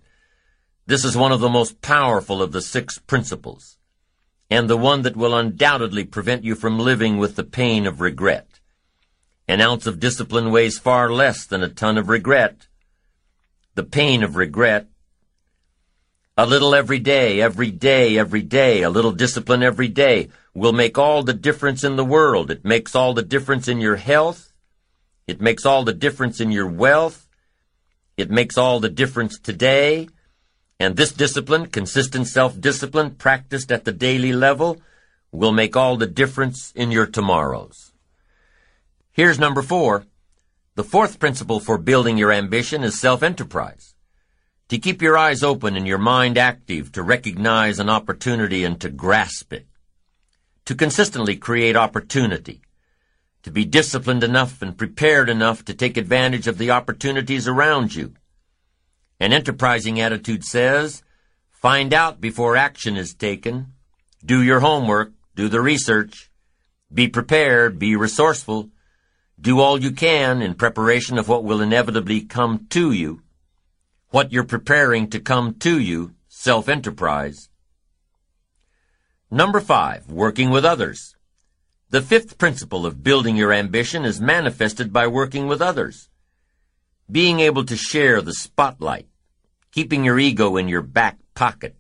This 0.88 1.06
is 1.06 1.16
one 1.16 1.32
of 1.32 1.40
the 1.40 1.50
most 1.50 1.82
powerful 1.82 2.42
of 2.42 2.52
the 2.52 2.62
six 2.62 2.98
principles, 2.98 3.78
and 4.50 4.68
the 4.68 4.76
one 4.76 5.04
that 5.04 5.16
will 5.16 5.38
undoubtedly 5.38 6.04
prevent 6.04 6.44
you 6.44 6.56
from 6.56 6.80
living 6.80 7.18
with 7.18 7.36
the 7.36 7.44
pain 7.44 7.86
of 7.86 8.02
regret. 8.02 8.60
An 9.48 9.62
ounce 9.62 9.86
of 9.86 10.00
discipline 10.00 10.52
weighs 10.52 10.80
far 10.80 11.12
less 11.12 11.46
than 11.46 11.62
a 11.62 11.70
ton 11.70 11.96
of 11.96 12.10
regret. 12.10 12.68
The 13.76 13.84
pain 13.84 14.24
of 14.24 14.36
regret. 14.36 14.88
A 16.36 16.48
little 16.48 16.74
every 16.74 17.00
day, 17.00 17.40
every 17.40 17.70
day, 17.70 18.18
every 18.18 18.42
day, 18.42 18.82
a 18.82 18.90
little 18.90 19.12
discipline 19.12 19.62
every 19.62 19.90
day 19.90 20.30
will 20.56 20.74
make 20.74 20.98
all 20.98 21.22
the 21.22 21.34
difference 21.34 21.84
in 21.84 21.98
the 21.98 22.06
world. 22.06 22.50
It 22.50 22.66
makes 22.66 22.96
all 22.96 23.14
the 23.14 23.22
difference 23.22 23.68
in 23.68 23.80
your 23.80 23.98
health. 23.98 24.54
It 25.28 25.40
makes 25.40 25.68
all 25.68 25.84
the 25.84 25.94
difference 25.94 26.42
in 26.42 26.52
your 26.52 26.68
wealth. 26.68 27.27
It 28.18 28.32
makes 28.32 28.58
all 28.58 28.80
the 28.80 28.90
difference 28.90 29.40
today. 29.40 30.10
And 30.80 30.96
this 30.96 31.12
discipline, 31.12 31.68
consistent 31.68 32.28
self-discipline 32.28 33.12
practiced 33.16 33.72
at 33.72 33.86
the 33.86 33.92
daily 33.92 34.34
level, 34.34 34.82
will 35.32 35.52
make 35.52 35.76
all 35.76 35.98
the 35.98 36.08
difference 36.08 36.72
in 36.76 36.92
your 36.92 37.06
tomorrows. 37.06 37.94
Here's 39.12 39.40
number 39.40 39.62
four. 39.62 40.06
The 40.76 40.84
fourth 40.84 41.20
principle 41.20 41.60
for 41.60 41.78
building 41.78 42.18
your 42.18 42.32
ambition 42.32 42.84
is 42.84 43.00
self-enterprise. 43.00 43.96
To 44.70 44.78
keep 44.78 45.02
your 45.02 45.18
eyes 45.18 45.44
open 45.44 45.76
and 45.76 45.88
your 45.88 45.98
mind 45.98 46.38
active, 46.38 46.92
to 46.92 47.02
recognize 47.02 47.80
an 47.80 47.90
opportunity 47.90 48.64
and 48.64 48.80
to 48.82 48.90
grasp 48.90 49.54
it. 49.54 49.66
To 50.66 50.76
consistently 50.76 51.36
create 51.36 51.76
opportunity. 51.76 52.62
To 53.48 53.54
be 53.54 53.64
disciplined 53.64 54.26
enough 54.26 54.62
and 54.62 54.78
prepared 54.78 55.30
enough 55.30 55.64
to 55.64 55.74
take 55.74 55.96
advantage 55.96 56.48
of 56.48 56.58
the 56.58 56.72
opportunities 56.72 57.48
around 57.48 57.96
you. 57.96 58.14
An 59.22 59.32
enterprising 59.32 60.02
attitude 60.02 60.44
says, 60.44 61.02
find 61.50 61.94
out 61.94 62.20
before 62.20 62.58
action 62.58 62.98
is 62.98 63.14
taken, 63.14 63.68
do 64.24 64.44
your 64.44 64.60
homework, 64.60 65.14
do 65.34 65.48
the 65.48 65.62
research, 65.62 66.30
be 66.94 67.08
prepared, 67.08 67.80
be 67.80 67.96
resourceful, 67.96 68.70
do 69.40 69.62
all 69.62 69.82
you 69.82 69.92
can 69.92 70.42
in 70.42 70.54
preparation 70.54 71.18
of 71.18 71.30
what 71.30 71.46
will 71.46 71.62
inevitably 71.62 72.20
come 72.20 72.68
to 72.72 72.92
you, 72.92 73.22
what 74.10 74.34
you're 74.34 74.44
preparing 74.44 75.10
to 75.10 75.22
come 75.22 75.54
to 75.54 75.80
you, 75.80 76.14
self-enterprise. 76.28 77.48
Number 79.32 79.62
five, 79.62 80.12
working 80.12 80.50
with 80.50 80.66
others. 80.66 81.16
The 81.90 82.02
fifth 82.02 82.38
principle 82.38 82.86
of 82.86 83.02
building 83.02 83.38
your 83.38 83.54
ambition 83.54 84.04
is 84.04 84.20
manifested 84.20 84.92
by 84.92 85.08
working 85.08 85.48
with 85.48 85.62
others. 85.62 86.10
Being 87.10 87.40
able 87.40 87.64
to 87.64 87.78
share 87.78 88.22
the 88.22 88.34
spotlight, 88.34 89.08
keeping 89.72 90.04
your 90.04 90.20
ego 90.20 90.58
in 90.58 90.68
your 90.68 90.82
back 90.82 91.18
pocket, 91.34 91.78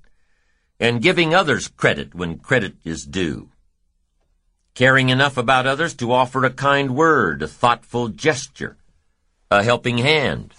and 0.80 1.02
giving 1.02 1.36
others 1.36 1.68
credit 1.68 2.16
when 2.16 2.40
credit 2.40 2.76
is 2.86 3.04
due. 3.04 3.50
Caring 4.76 5.10
enough 5.10 5.36
about 5.36 5.68
others 5.68 5.94
to 5.96 6.14
offer 6.14 6.46
a 6.46 6.52
kind 6.52 6.96
word, 6.96 7.42
a 7.42 7.48
thoughtful 7.48 8.08
gesture, 8.08 8.78
a 9.52 9.62
helping 9.62 9.98
hand. 9.98 10.54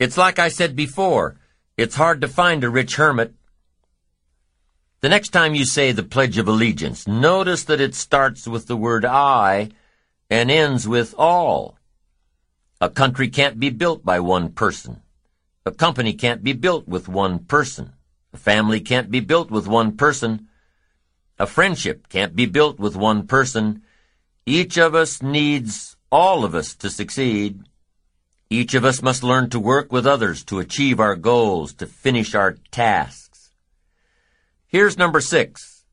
It's 0.00 0.18
like 0.18 0.40
I 0.40 0.48
said 0.48 0.74
before, 0.74 1.36
it's 1.76 1.94
hard 1.94 2.20
to 2.22 2.28
find 2.28 2.64
a 2.64 2.68
rich 2.68 2.96
hermit. 2.96 3.34
The 5.02 5.08
next 5.08 5.30
time 5.30 5.56
you 5.56 5.64
say 5.64 5.90
the 5.90 6.04
Pledge 6.04 6.38
of 6.38 6.46
Allegiance, 6.46 7.08
notice 7.08 7.64
that 7.64 7.80
it 7.80 7.96
starts 7.96 8.46
with 8.46 8.68
the 8.68 8.76
word 8.76 9.04
I 9.04 9.70
and 10.30 10.48
ends 10.48 10.86
with 10.86 11.12
all. 11.18 11.76
A 12.80 12.88
country 12.88 13.28
can't 13.28 13.58
be 13.58 13.68
built 13.68 14.04
by 14.04 14.20
one 14.20 14.50
person. 14.50 15.02
A 15.66 15.72
company 15.72 16.12
can't 16.12 16.44
be 16.44 16.52
built 16.52 16.86
with 16.86 17.08
one 17.08 17.40
person. 17.40 17.94
A 18.32 18.36
family 18.36 18.78
can't 18.78 19.10
be 19.10 19.18
built 19.18 19.50
with 19.50 19.66
one 19.66 19.96
person. 19.96 20.46
A 21.36 21.48
friendship 21.48 22.08
can't 22.08 22.36
be 22.36 22.46
built 22.46 22.78
with 22.78 22.94
one 22.94 23.26
person. 23.26 23.82
Each 24.46 24.76
of 24.76 24.94
us 24.94 25.20
needs 25.20 25.96
all 26.12 26.44
of 26.44 26.54
us 26.54 26.76
to 26.76 26.88
succeed. 26.88 27.64
Each 28.50 28.72
of 28.74 28.84
us 28.84 29.02
must 29.02 29.24
learn 29.24 29.50
to 29.50 29.58
work 29.58 29.90
with 29.90 30.06
others 30.06 30.44
to 30.44 30.60
achieve 30.60 31.00
our 31.00 31.16
goals, 31.16 31.72
to 31.74 31.86
finish 31.86 32.36
our 32.36 32.52
tasks. 32.70 33.31
Here's 34.72 34.96
number 34.96 35.20
six. 35.20 35.84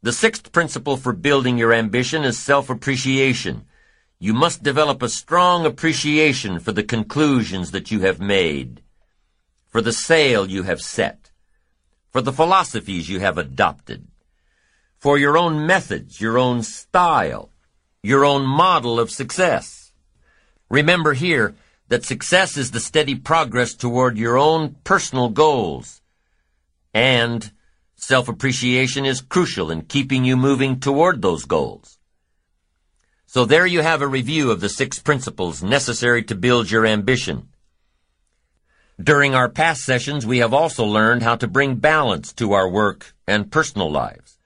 The 0.00 0.12
sixth 0.12 0.52
principle 0.52 0.96
for 0.96 1.12
building 1.12 1.58
your 1.58 1.72
ambition 1.72 2.22
is 2.22 2.38
self-appreciation. 2.38 3.64
You 4.20 4.32
must 4.32 4.62
develop 4.62 5.02
a 5.02 5.08
strong 5.08 5.66
appreciation 5.66 6.60
for 6.60 6.70
the 6.70 6.84
conclusions 6.84 7.72
that 7.72 7.90
you 7.90 8.02
have 8.02 8.20
made, 8.20 8.80
for 9.66 9.80
the 9.80 9.92
sail 9.92 10.48
you 10.48 10.62
have 10.62 10.80
set, 10.80 11.32
for 12.08 12.22
the 12.22 12.32
philosophies 12.32 13.08
you 13.08 13.18
have 13.18 13.38
adopted, 13.38 14.06
for 14.96 15.18
your 15.18 15.36
own 15.36 15.66
methods, 15.66 16.20
your 16.20 16.38
own 16.38 16.62
style, 16.62 17.50
your 18.04 18.24
own 18.24 18.46
model 18.46 19.00
of 19.00 19.10
success. 19.10 19.92
Remember 20.70 21.14
here 21.14 21.56
that 21.88 22.04
success 22.04 22.56
is 22.56 22.70
the 22.70 22.78
steady 22.78 23.16
progress 23.16 23.74
toward 23.74 24.16
your 24.16 24.38
own 24.38 24.76
personal 24.84 25.28
goals. 25.28 26.02
And 26.94 27.50
self-appreciation 28.06 29.04
is 29.04 29.20
crucial 29.20 29.68
in 29.72 29.82
keeping 29.82 30.24
you 30.24 30.36
moving 30.36 30.78
toward 30.78 31.20
those 31.20 31.44
goals. 31.44 31.98
So 33.26 33.44
there 33.44 33.66
you 33.66 33.80
have 33.80 34.00
a 34.00 34.06
review 34.06 34.52
of 34.52 34.60
the 34.60 34.68
six 34.68 35.00
principles 35.00 35.60
necessary 35.60 36.22
to 36.22 36.36
build 36.36 36.70
your 36.70 36.86
ambition. 36.86 37.48
During 39.02 39.34
our 39.34 39.48
past 39.48 39.82
sessions, 39.82 40.24
we 40.24 40.38
have 40.38 40.54
also 40.54 40.84
learned 40.84 41.24
how 41.24 41.34
to 41.34 41.48
bring 41.48 41.74
balance 41.74 42.32
to 42.34 42.52
our 42.52 42.68
work 42.68 43.12
and 43.26 43.50
personal 43.50 43.90
lives 43.90 44.38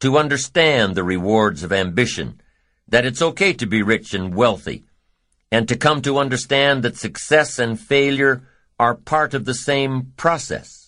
to 0.00 0.18
understand 0.18 0.96
the 0.96 1.04
rewards 1.04 1.62
of 1.62 1.72
ambition, 1.72 2.40
that 2.88 3.06
it's 3.06 3.22
okay 3.22 3.52
to 3.52 3.66
be 3.66 3.84
rich 3.84 4.12
and 4.12 4.34
wealthy, 4.34 4.82
and 5.52 5.68
to 5.68 5.76
come 5.76 6.02
to 6.02 6.18
understand 6.18 6.82
that 6.82 6.96
success 6.96 7.60
and 7.60 7.78
failure 7.78 8.42
are 8.80 8.96
part 8.96 9.34
of 9.34 9.44
the 9.44 9.54
same 9.54 10.12
process. 10.16 10.81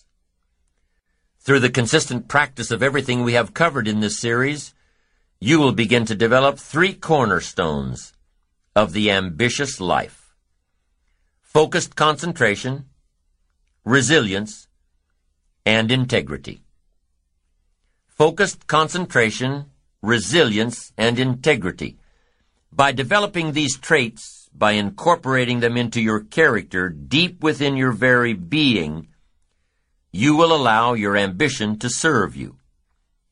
Through 1.45 1.61
the 1.61 1.69
consistent 1.69 2.27
practice 2.27 2.71
of 2.71 2.83
everything 2.83 3.23
we 3.23 3.33
have 3.33 3.53
covered 3.53 3.87
in 3.87 4.01
this 4.01 4.19
series, 4.19 4.73
you 5.39 5.59
will 5.59 5.71
begin 5.71 6.05
to 6.05 6.15
develop 6.15 6.59
three 6.59 6.93
cornerstones 6.93 8.11
of 8.75 8.91
the 8.91 9.09
ambitious 9.11 9.79
life. 9.79 10.35
Focused 11.41 11.95
concentration, 11.95 12.85
resilience, 13.85 14.67
and 15.65 15.91
integrity 15.91 16.65
focused 18.15 18.65
concentration, 18.65 19.65
resilience, 20.01 20.93
and 20.97 21.19
integrity. 21.19 21.97
By 22.71 22.93
developing 22.93 23.51
these 23.51 23.77
traits, 23.77 24.49
by 24.53 24.71
incorporating 24.71 25.59
them 25.59 25.75
into 25.75 26.01
your 26.01 26.21
character 26.21 26.87
deep 26.87 27.43
within 27.43 27.75
your 27.75 27.91
very 27.91 28.33
being, 28.33 29.09
you 30.15 30.33
will 30.33 30.55
allow 30.55 30.93
your 30.93 31.17
ambition 31.17 31.77
to 31.77 31.89
serve 31.89 32.37
you. 32.37 32.55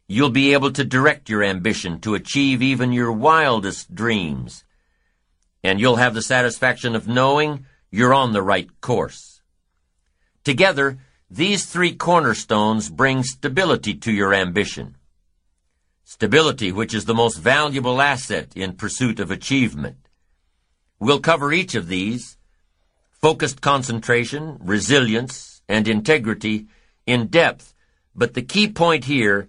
You'll 0.06 0.30
be 0.30 0.52
able 0.52 0.70
to 0.74 0.84
direct 0.84 1.30
your 1.30 1.42
ambition 1.42 2.02
to 2.02 2.14
achieve 2.14 2.62
even 2.62 2.92
your 2.92 3.10
wildest 3.10 3.96
dreams. 3.96 4.66
And 5.64 5.80
you'll 5.80 5.96
have 5.96 6.14
the 6.14 6.22
satisfaction 6.22 6.94
of 6.94 7.08
knowing 7.08 7.66
you're 7.90 8.14
on 8.14 8.34
the 8.34 8.42
right 8.42 8.70
course. 8.82 9.40
Together, 10.44 10.98
these 11.32 11.66
three 11.66 11.96
cornerstones 11.96 12.90
bring 12.90 13.24
stability 13.24 13.94
to 13.96 14.12
your 14.12 14.34
ambition. 14.34 14.98
Stability, 16.04 16.74
which 16.74 16.94
is 16.94 17.06
the 17.06 17.16
most 17.16 17.38
valuable 17.38 18.02
asset 18.02 18.52
in 18.58 18.74
pursuit 18.74 19.22
of 19.22 19.32
achievement. 19.32 20.10
We'll 21.00 21.22
cover 21.22 21.54
each 21.54 21.76
of 21.76 21.88
these, 21.88 22.38
focused 23.22 23.62
concentration, 23.62 24.58
resilience, 24.60 25.54
and 25.70 25.88
integrity, 25.88 26.68
in 27.06 27.28
depth, 27.28 27.74
but 28.16 28.34
the 28.34 28.42
key 28.42 28.68
point 28.68 29.06
here 29.06 29.48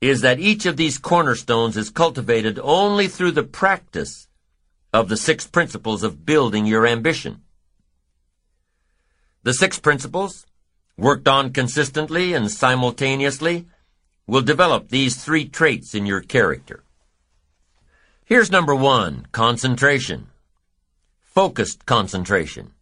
is 0.00 0.20
that 0.20 0.38
each 0.38 0.66
of 0.66 0.76
these 0.76 0.98
cornerstones 0.98 1.76
is 1.76 1.90
cultivated 1.90 2.58
only 2.62 3.08
through 3.08 3.32
the 3.32 3.42
practice 3.42 4.28
of 4.92 5.08
the 5.08 5.16
six 5.16 5.46
principles 5.46 6.02
of 6.02 6.26
building 6.26 6.66
your 6.66 6.86
ambition. 6.86 7.40
The 9.42 9.54
six 9.54 9.78
principles 9.78 10.46
worked 10.96 11.26
on 11.26 11.52
consistently 11.52 12.34
and 12.34 12.50
simultaneously, 12.50 13.66
will 14.26 14.42
develop 14.42 14.88
these 14.88 15.22
three 15.22 15.46
traits 15.46 15.94
in 15.94 16.06
your 16.06 16.20
character. 16.20 16.82
Here's 18.24 18.50
number 18.50 18.74
one, 18.74 19.26
concentration. 19.32 20.28
Focused 21.20 21.84
concentration. 21.84 22.72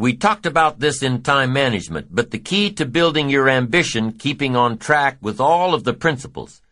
We 0.00 0.16
talked 0.16 0.46
about 0.46 0.80
this 0.80 1.02
in 1.02 1.20
time 1.20 1.52
management, 1.52 2.06
but 2.10 2.30
the 2.30 2.38
key 2.38 2.70
to 2.72 2.86
building 2.86 3.28
your 3.28 3.50
ambition, 3.50 4.12
keeping 4.12 4.56
on 4.56 4.78
track 4.78 5.18
with 5.20 5.38
all 5.38 5.74
of 5.74 5.84
the 5.84 5.92
principles, 5.92 6.62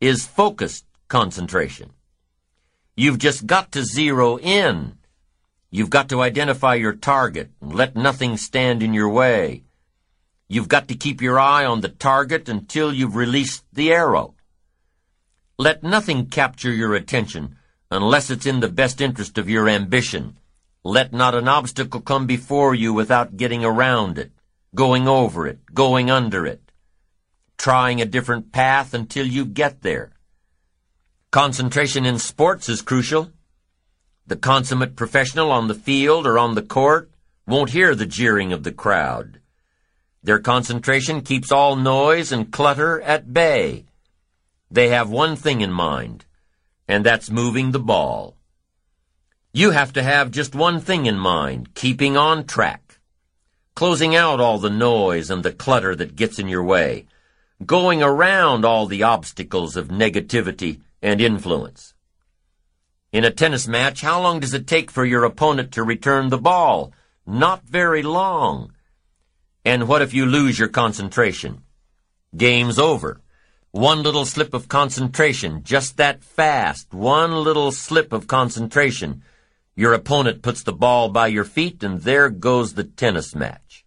is 0.00 0.26
focused 0.26 0.84
concentration. 1.06 1.90
You've 2.96 3.18
just 3.18 3.46
got 3.46 3.70
to 3.70 3.84
zero 3.84 4.36
in. 4.36 4.98
You've 5.70 5.90
got 5.90 6.08
to 6.08 6.22
identify 6.22 6.74
your 6.74 6.92
target 6.92 7.50
and 7.60 7.72
let 7.72 7.94
nothing 7.94 8.36
stand 8.36 8.82
in 8.82 8.92
your 8.92 9.10
way. 9.10 9.62
You've 10.48 10.66
got 10.66 10.88
to 10.88 10.96
keep 10.96 11.22
your 11.22 11.38
eye 11.38 11.64
on 11.64 11.82
the 11.82 11.88
target 11.88 12.48
until 12.48 12.92
you've 12.92 13.14
released 13.14 13.62
the 13.72 13.92
arrow. 13.92 14.34
Let 15.56 15.84
nothing 15.84 16.26
capture 16.26 16.72
your 16.72 16.96
attention 16.96 17.58
unless 17.92 18.28
it's 18.28 18.44
in 18.44 18.58
the 18.58 18.68
best 18.68 19.00
interest 19.00 19.38
of 19.38 19.48
your 19.48 19.68
ambition. 19.68 20.36
Let 20.84 21.12
not 21.12 21.34
an 21.34 21.46
obstacle 21.46 22.00
come 22.00 22.26
before 22.26 22.74
you 22.74 22.92
without 22.92 23.36
getting 23.36 23.64
around 23.64 24.18
it. 24.18 24.32
going 24.74 25.06
over 25.06 25.46
it, 25.46 25.58
going 25.74 26.10
under 26.10 26.46
it, 26.46 26.72
trying 27.58 28.00
a 28.00 28.06
different 28.06 28.52
path 28.52 28.94
until 28.94 29.26
you 29.26 29.44
get 29.44 29.82
there. 29.82 30.12
Concentration 31.30 32.06
in 32.06 32.18
sports 32.18 32.68
is 32.68 32.82
crucial. 32.82 33.30
The 34.26 34.36
consummate 34.36 34.96
professional 34.96 35.50
on 35.50 35.68
the 35.68 35.74
field 35.74 36.26
or 36.26 36.38
on 36.38 36.54
the 36.54 36.62
court 36.62 37.10
won't 37.46 37.70
hear 37.70 37.94
the 37.94 38.06
jeering 38.06 38.52
of 38.52 38.62
the 38.62 38.72
crowd. 38.72 39.40
Their 40.22 40.38
concentration 40.38 41.20
keeps 41.20 41.50
all 41.50 41.76
noise 41.76 42.32
and 42.32 42.52
clutter 42.52 43.00
at 43.02 43.34
bay. 43.34 43.86
They 44.70 44.88
have 44.88 45.10
one 45.10 45.36
thing 45.36 45.60
in 45.60 45.72
mind, 45.72 46.24
and 46.88 47.04
that's 47.04 47.30
moving 47.30 47.72
the 47.72 47.80
ball. 47.80 48.36
You 49.54 49.72
have 49.72 49.92
to 49.92 50.02
have 50.02 50.30
just 50.30 50.54
one 50.54 50.80
thing 50.80 51.04
in 51.04 51.18
mind, 51.18 51.74
keeping 51.74 52.16
on 52.16 52.46
track. 52.46 52.98
Closing 53.74 54.16
out 54.16 54.40
all 54.40 54.58
the 54.58 54.70
noise 54.70 55.28
and 55.28 55.42
the 55.42 55.52
clutter 55.52 55.94
that 55.94 56.16
gets 56.16 56.38
in 56.38 56.48
your 56.48 56.64
way. 56.64 57.04
Going 57.66 58.02
around 58.02 58.64
all 58.64 58.86
the 58.86 59.02
obstacles 59.02 59.76
of 59.76 59.88
negativity 59.88 60.80
and 61.02 61.20
influence. 61.20 61.92
In 63.12 63.24
a 63.24 63.30
tennis 63.30 63.68
match, 63.68 64.00
how 64.00 64.22
long 64.22 64.40
does 64.40 64.54
it 64.54 64.66
take 64.66 64.90
for 64.90 65.04
your 65.04 65.24
opponent 65.24 65.72
to 65.72 65.82
return 65.82 66.30
the 66.30 66.38
ball? 66.38 66.94
Not 67.26 67.62
very 67.64 68.02
long. 68.02 68.72
And 69.66 69.86
what 69.86 70.00
if 70.00 70.14
you 70.14 70.24
lose 70.24 70.58
your 70.58 70.68
concentration? 70.68 71.62
Game's 72.34 72.78
over. 72.78 73.20
One 73.70 74.02
little 74.02 74.24
slip 74.24 74.54
of 74.54 74.68
concentration, 74.68 75.62
just 75.62 75.98
that 75.98 76.24
fast, 76.24 76.94
one 76.94 77.32
little 77.32 77.70
slip 77.70 78.14
of 78.14 78.26
concentration. 78.26 79.22
Your 79.74 79.94
opponent 79.94 80.42
puts 80.42 80.62
the 80.62 80.72
ball 80.72 81.08
by 81.08 81.28
your 81.28 81.44
feet, 81.44 81.82
and 81.82 82.02
there 82.02 82.28
goes 82.28 82.74
the 82.74 82.84
tennis 82.84 83.34
match. 83.34 83.84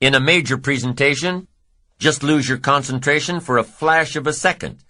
In 0.00 0.14
a 0.14 0.20
major 0.20 0.56
presentation, 0.56 1.48
just 1.98 2.22
lose 2.22 2.48
your 2.48 2.58
concentration 2.58 3.40
for 3.40 3.58
a 3.58 3.64
flash 3.64 4.16
of 4.16 4.26
a 4.26 4.32
second. 4.32 4.82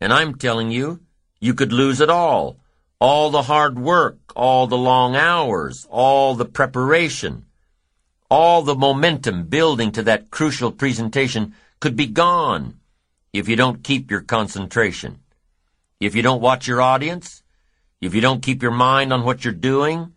And 0.00 0.12
I'm 0.12 0.34
telling 0.34 0.70
you, 0.70 1.00
you 1.40 1.54
could 1.54 1.72
lose 1.72 2.00
it 2.00 2.10
all. 2.10 2.58
All 3.00 3.30
the 3.30 3.42
hard 3.42 3.78
work, 3.78 4.18
all 4.36 4.66
the 4.66 4.78
long 4.78 5.16
hours, 5.16 5.86
all 5.90 6.34
the 6.34 6.44
preparation, 6.44 7.46
all 8.30 8.62
the 8.62 8.76
momentum 8.76 9.46
building 9.46 9.90
to 9.92 10.02
that 10.04 10.30
crucial 10.30 10.70
presentation 10.70 11.54
could 11.80 11.96
be 11.96 12.06
gone 12.06 12.78
if 13.32 13.48
you 13.48 13.56
don't 13.56 13.82
keep 13.82 14.10
your 14.10 14.20
concentration, 14.20 15.18
if 15.98 16.14
you 16.14 16.22
don't 16.22 16.40
watch 16.40 16.66
your 16.66 16.80
audience, 16.80 17.41
if 18.02 18.14
you 18.14 18.20
don't 18.20 18.42
keep 18.42 18.62
your 18.62 18.72
mind 18.72 19.12
on 19.12 19.24
what 19.24 19.44
you're 19.44 19.54
doing, 19.54 20.12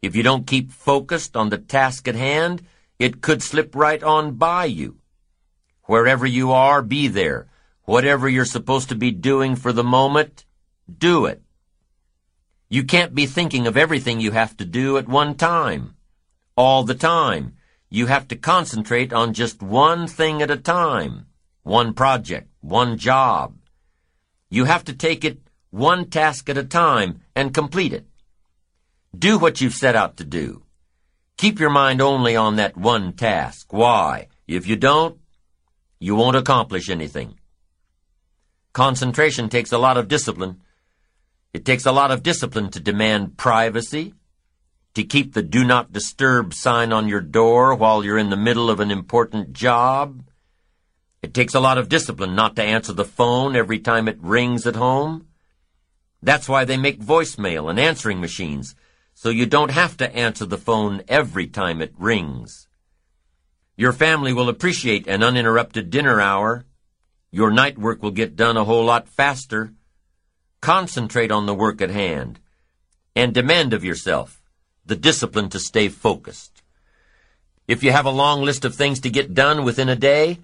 if 0.00 0.16
you 0.16 0.24
don't 0.24 0.46
keep 0.46 0.72
focused 0.72 1.36
on 1.36 1.50
the 1.50 1.58
task 1.58 2.08
at 2.08 2.16
hand, 2.16 2.66
it 2.98 3.20
could 3.20 3.42
slip 3.42 3.76
right 3.76 4.02
on 4.02 4.34
by 4.34 4.64
you. 4.64 4.96
Wherever 5.84 6.26
you 6.26 6.52
are, 6.52 6.80
be 6.82 7.08
there. 7.08 7.48
Whatever 7.84 8.28
you're 8.28 8.46
supposed 8.46 8.88
to 8.88 8.94
be 8.94 9.10
doing 9.10 9.56
for 9.56 9.72
the 9.72 9.84
moment, 9.84 10.46
do 10.88 11.26
it. 11.26 11.42
You 12.70 12.82
can't 12.84 13.14
be 13.14 13.26
thinking 13.26 13.66
of 13.66 13.76
everything 13.76 14.18
you 14.18 14.30
have 14.30 14.56
to 14.56 14.64
do 14.64 14.96
at 14.96 15.06
one 15.06 15.34
time. 15.34 15.94
All 16.56 16.82
the 16.82 16.94
time. 16.94 17.56
You 17.90 18.06
have 18.06 18.26
to 18.28 18.36
concentrate 18.36 19.12
on 19.12 19.34
just 19.34 19.62
one 19.62 20.06
thing 20.06 20.40
at 20.40 20.50
a 20.50 20.56
time 20.56 21.26
one 21.62 21.94
project, 21.94 22.48
one 22.60 22.98
job. 22.98 23.54
You 24.50 24.64
have 24.64 24.84
to 24.86 24.92
take 24.92 25.24
it 25.24 25.41
one 25.72 26.08
task 26.08 26.48
at 26.48 26.56
a 26.56 26.62
time 26.62 27.22
and 27.34 27.52
complete 27.52 27.92
it. 27.92 28.06
Do 29.18 29.38
what 29.38 29.60
you've 29.60 29.74
set 29.74 29.96
out 29.96 30.18
to 30.18 30.24
do. 30.24 30.62
Keep 31.38 31.58
your 31.58 31.70
mind 31.70 32.00
only 32.00 32.36
on 32.36 32.56
that 32.56 32.76
one 32.76 33.14
task. 33.14 33.72
Why? 33.72 34.28
If 34.46 34.68
you 34.68 34.76
don't, 34.76 35.18
you 35.98 36.14
won't 36.14 36.36
accomplish 36.36 36.88
anything. 36.88 37.38
Concentration 38.72 39.48
takes 39.48 39.72
a 39.72 39.78
lot 39.78 39.96
of 39.96 40.08
discipline. 40.08 40.60
It 41.52 41.64
takes 41.64 41.86
a 41.86 41.92
lot 41.92 42.10
of 42.10 42.22
discipline 42.22 42.70
to 42.70 42.80
demand 42.80 43.36
privacy, 43.36 44.14
to 44.94 45.04
keep 45.04 45.32
the 45.32 45.42
do 45.42 45.64
not 45.64 45.92
disturb 45.92 46.52
sign 46.52 46.92
on 46.92 47.08
your 47.08 47.22
door 47.22 47.74
while 47.74 48.04
you're 48.04 48.18
in 48.18 48.30
the 48.30 48.36
middle 48.36 48.68
of 48.68 48.78
an 48.78 48.90
important 48.90 49.54
job, 49.54 50.22
it 51.22 51.32
takes 51.32 51.54
a 51.54 51.60
lot 51.60 51.78
of 51.78 51.88
discipline 51.88 52.34
not 52.34 52.56
to 52.56 52.62
answer 52.62 52.92
the 52.92 53.04
phone 53.04 53.56
every 53.56 53.78
time 53.78 54.08
it 54.08 54.18
rings 54.20 54.66
at 54.66 54.76
home. 54.76 55.28
That's 56.22 56.48
why 56.48 56.64
they 56.64 56.76
make 56.76 57.00
voicemail 57.00 57.68
and 57.68 57.80
answering 57.80 58.20
machines, 58.20 58.76
so 59.14 59.28
you 59.28 59.46
don't 59.46 59.72
have 59.72 59.96
to 59.98 60.14
answer 60.14 60.46
the 60.46 60.58
phone 60.58 61.02
every 61.08 61.46
time 61.46 61.82
it 61.82 61.92
rings. 61.98 62.68
Your 63.76 63.92
family 63.92 64.32
will 64.32 64.48
appreciate 64.48 65.06
an 65.08 65.22
uninterrupted 65.22 65.90
dinner 65.90 66.20
hour. 66.20 66.64
Your 67.30 67.50
night 67.50 67.78
work 67.78 68.02
will 68.02 68.10
get 68.10 68.36
done 68.36 68.56
a 68.56 68.64
whole 68.64 68.84
lot 68.84 69.08
faster. 69.08 69.72
Concentrate 70.60 71.32
on 71.32 71.46
the 71.46 71.54
work 71.54 71.80
at 71.80 71.90
hand 71.90 72.38
and 73.16 73.34
demand 73.34 73.72
of 73.72 73.84
yourself 73.84 74.42
the 74.84 74.96
discipline 74.96 75.48
to 75.48 75.58
stay 75.58 75.88
focused. 75.88 76.62
If 77.68 77.82
you 77.82 77.92
have 77.92 78.06
a 78.06 78.10
long 78.10 78.42
list 78.42 78.64
of 78.64 78.74
things 78.74 79.00
to 79.00 79.10
get 79.10 79.34
done 79.34 79.64
within 79.64 79.88
a 79.88 79.96
day, 79.96 80.38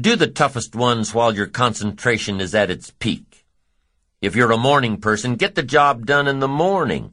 do 0.00 0.16
the 0.16 0.28
toughest 0.28 0.74
ones 0.74 1.12
while 1.12 1.34
your 1.34 1.46
concentration 1.46 2.40
is 2.40 2.54
at 2.54 2.70
its 2.70 2.90
peak. 2.90 3.31
If 4.22 4.34
you're 4.34 4.52
a 4.52 4.56
morning 4.56 4.96
person, 4.98 5.34
get 5.34 5.54
the 5.56 5.62
job 5.62 6.06
done 6.06 6.28
in 6.28 6.38
the 6.38 6.48
morning. 6.48 7.12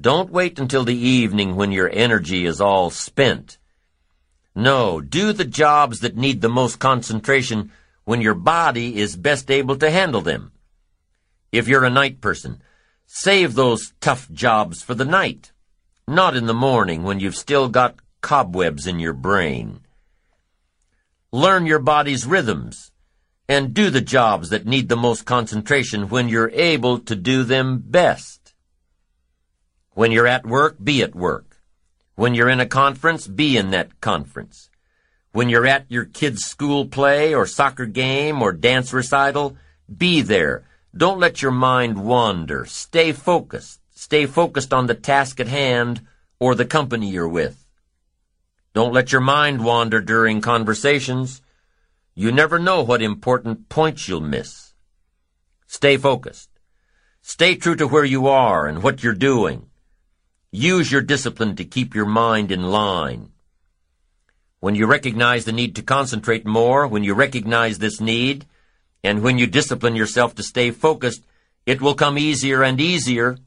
Don't 0.00 0.32
wait 0.32 0.58
until 0.58 0.82
the 0.82 0.96
evening 0.96 1.54
when 1.54 1.70
your 1.70 1.90
energy 1.92 2.44
is 2.46 2.60
all 2.60 2.90
spent. 2.90 3.58
No, 4.54 5.00
do 5.00 5.32
the 5.32 5.44
jobs 5.44 6.00
that 6.00 6.16
need 6.16 6.40
the 6.40 6.48
most 6.48 6.80
concentration 6.80 7.70
when 8.04 8.20
your 8.20 8.34
body 8.34 8.98
is 8.98 9.14
best 9.14 9.50
able 9.50 9.76
to 9.76 9.90
handle 9.90 10.22
them. 10.22 10.50
If 11.52 11.68
you're 11.68 11.84
a 11.84 11.90
night 11.90 12.20
person, 12.20 12.62
save 13.06 13.54
those 13.54 13.92
tough 14.00 14.28
jobs 14.32 14.82
for 14.82 14.94
the 14.94 15.04
night, 15.04 15.52
not 16.08 16.34
in 16.34 16.46
the 16.46 16.54
morning 16.54 17.04
when 17.04 17.20
you've 17.20 17.36
still 17.36 17.68
got 17.68 18.00
cobwebs 18.20 18.86
in 18.88 18.98
your 18.98 19.12
brain 19.12 19.80
learn 21.32 21.66
your 21.66 21.78
body's 21.78 22.24
rhythms, 22.24 22.87
and 23.48 23.72
do 23.72 23.88
the 23.88 24.00
jobs 24.00 24.50
that 24.50 24.66
need 24.66 24.88
the 24.88 24.96
most 24.96 25.24
concentration 25.24 26.08
when 26.08 26.28
you're 26.28 26.50
able 26.50 26.98
to 26.98 27.16
do 27.16 27.44
them 27.44 27.78
best. 27.78 28.52
When 29.92 30.12
you're 30.12 30.26
at 30.26 30.46
work, 30.46 30.76
be 30.82 31.02
at 31.02 31.14
work. 31.14 31.60
When 32.14 32.34
you're 32.34 32.50
in 32.50 32.60
a 32.60 32.66
conference, 32.66 33.26
be 33.26 33.56
in 33.56 33.70
that 33.70 34.00
conference. 34.00 34.68
When 35.32 35.48
you're 35.48 35.66
at 35.66 35.86
your 35.88 36.04
kid's 36.04 36.44
school 36.44 36.86
play 36.86 37.34
or 37.34 37.46
soccer 37.46 37.86
game 37.86 38.42
or 38.42 38.52
dance 38.52 38.92
recital, 38.92 39.56
be 39.96 40.20
there. 40.20 40.64
Don't 40.96 41.20
let 41.20 41.42
your 41.42 41.52
mind 41.52 42.04
wander. 42.04 42.64
Stay 42.66 43.12
focused. 43.12 43.80
Stay 43.94 44.26
focused 44.26 44.72
on 44.74 44.86
the 44.86 44.94
task 44.94 45.40
at 45.40 45.48
hand 45.48 46.02
or 46.38 46.54
the 46.54 46.64
company 46.64 47.08
you're 47.08 47.28
with. 47.28 47.64
Don't 48.74 48.92
let 48.92 49.12
your 49.12 49.20
mind 49.20 49.64
wander 49.64 50.00
during 50.00 50.40
conversations. 50.40 51.40
You 52.20 52.32
never 52.32 52.58
know 52.58 52.82
what 52.82 53.00
important 53.00 53.68
points 53.68 54.08
you'll 54.08 54.20
miss. 54.20 54.72
Stay 55.68 55.96
focused. 55.96 56.50
Stay 57.22 57.54
true 57.54 57.76
to 57.76 57.86
where 57.86 58.04
you 58.04 58.26
are 58.26 58.66
and 58.66 58.82
what 58.82 59.04
you're 59.04 59.14
doing. 59.14 59.70
Use 60.50 60.90
your 60.90 61.00
discipline 61.00 61.54
to 61.54 61.64
keep 61.64 61.94
your 61.94 62.06
mind 62.06 62.50
in 62.50 62.72
line. 62.72 63.30
When 64.58 64.74
you 64.74 64.86
recognize 64.86 65.44
the 65.44 65.52
need 65.52 65.76
to 65.76 65.82
concentrate 65.82 66.44
more, 66.44 66.88
when 66.88 67.04
you 67.04 67.14
recognize 67.14 67.78
this 67.78 68.00
need, 68.00 68.46
and 69.04 69.22
when 69.22 69.38
you 69.38 69.46
discipline 69.46 69.94
yourself 69.94 70.34
to 70.34 70.42
stay 70.42 70.72
focused, 70.72 71.22
it 71.66 71.80
will 71.80 71.94
come 71.94 72.18
easier 72.18 72.64
and 72.64 72.80
easier. 72.80 73.38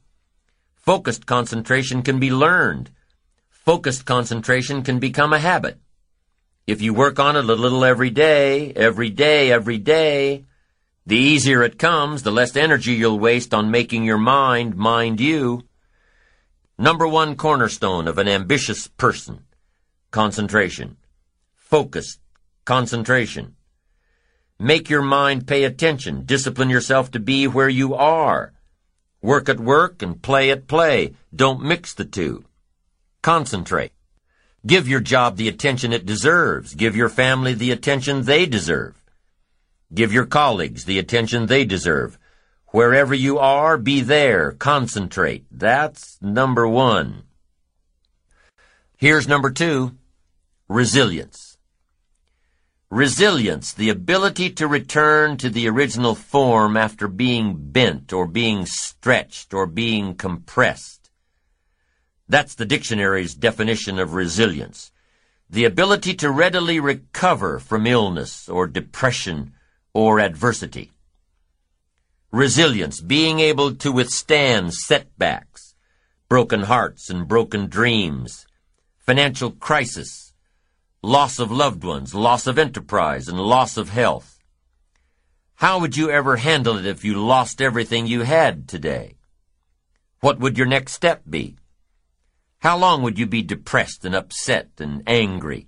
Focused 0.75 1.25
concentration 1.25 2.03
can 2.03 2.21
be 2.21 2.31
learned. 2.31 2.89
Focused 3.49 4.05
concentration 4.05 4.81
can 4.81 4.97
become 4.97 5.33
a 5.33 5.39
habit. 5.39 5.77
If 6.67 6.81
you 6.81 6.93
work 6.93 7.19
on 7.19 7.35
it 7.35 7.49
a 7.49 7.55
little 7.55 7.83
every 7.83 8.11
day, 8.11 8.71
every 8.73 9.09
day, 9.09 9.51
every 9.51 9.77
day, 9.77 10.45
the 11.05 11.17
easier 11.17 11.63
it 11.63 11.79
comes, 11.79 12.21
the 12.21 12.31
less 12.31 12.55
energy 12.55 12.93
you'll 12.93 13.19
waste 13.19 13.53
on 13.53 13.71
making 13.71 14.03
your 14.03 14.19
mind 14.19 14.75
mind 14.75 15.19
you. 15.19 15.63
Number 16.77 17.07
one 17.07 17.35
cornerstone 17.35 18.07
of 18.07 18.17
an 18.17 18.27
ambitious 18.27 18.87
person. 18.87 19.45
Concentration. 20.11 20.97
Focus. 21.55 22.19
Concentration. 22.65 23.55
Make 24.59 24.89
your 24.89 25.01
mind 25.01 25.47
pay 25.47 25.63
attention. 25.63 26.25
Discipline 26.25 26.69
yourself 26.69 27.09
to 27.11 27.19
be 27.19 27.47
where 27.47 27.69
you 27.69 27.95
are. 27.95 28.53
Work 29.21 29.49
at 29.49 29.59
work 29.59 30.03
and 30.03 30.21
play 30.21 30.51
at 30.51 30.67
play. 30.67 31.13
Don't 31.35 31.63
mix 31.63 31.95
the 31.95 32.05
two. 32.05 32.45
Concentrate. 33.23 33.91
Give 34.65 34.87
your 34.87 34.99
job 34.99 35.37
the 35.37 35.47
attention 35.47 35.91
it 35.91 36.05
deserves. 36.05 36.75
Give 36.75 36.95
your 36.95 37.09
family 37.09 37.53
the 37.53 37.71
attention 37.71 38.23
they 38.23 38.45
deserve. 38.45 39.01
Give 39.93 40.13
your 40.13 40.25
colleagues 40.25 40.85
the 40.85 40.99
attention 40.99 41.47
they 41.47 41.65
deserve. 41.65 42.19
Wherever 42.67 43.13
you 43.13 43.39
are, 43.39 43.77
be 43.77 44.01
there. 44.01 44.51
Concentrate. 44.51 45.45
That's 45.51 46.21
number 46.21 46.67
one. 46.67 47.23
Here's 48.97 49.27
number 49.27 49.49
two. 49.49 49.97
Resilience. 50.69 51.57
Resilience, 52.91 53.73
the 53.73 53.89
ability 53.89 54.51
to 54.51 54.67
return 54.67 55.37
to 55.37 55.49
the 55.49 55.67
original 55.67 56.13
form 56.13 56.77
after 56.77 57.07
being 57.07 57.55
bent 57.57 58.13
or 58.13 58.27
being 58.27 58.65
stretched 58.65 59.53
or 59.53 59.65
being 59.65 60.13
compressed. 60.13 61.00
That's 62.31 62.55
the 62.55 62.65
dictionary's 62.65 63.35
definition 63.35 63.99
of 63.99 64.13
resilience. 64.13 64.93
The 65.49 65.65
ability 65.65 66.13
to 66.13 66.31
readily 66.31 66.79
recover 66.79 67.59
from 67.59 67.85
illness 67.85 68.47
or 68.47 68.67
depression 68.67 69.51
or 69.93 70.21
adversity. 70.21 70.93
Resilience, 72.31 73.01
being 73.01 73.41
able 73.41 73.75
to 73.75 73.91
withstand 73.91 74.73
setbacks, 74.73 75.75
broken 76.29 76.61
hearts 76.61 77.09
and 77.09 77.27
broken 77.27 77.67
dreams, 77.67 78.47
financial 78.97 79.51
crisis, 79.51 80.31
loss 81.03 81.37
of 81.37 81.51
loved 81.51 81.83
ones, 81.83 82.15
loss 82.15 82.47
of 82.47 82.57
enterprise, 82.57 83.27
and 83.27 83.41
loss 83.41 83.75
of 83.75 83.89
health. 83.89 84.39
How 85.55 85.79
would 85.81 85.97
you 85.97 86.09
ever 86.09 86.37
handle 86.37 86.77
it 86.77 86.85
if 86.85 87.03
you 87.03 87.15
lost 87.15 87.61
everything 87.61 88.07
you 88.07 88.21
had 88.21 88.69
today? 88.69 89.17
What 90.21 90.39
would 90.39 90.57
your 90.57 90.67
next 90.67 90.93
step 90.93 91.23
be? 91.29 91.57
How 92.61 92.77
long 92.77 93.01
would 93.01 93.17
you 93.17 93.25
be 93.25 93.41
depressed 93.41 94.05
and 94.05 94.13
upset 94.13 94.69
and 94.77 95.01
angry? 95.07 95.65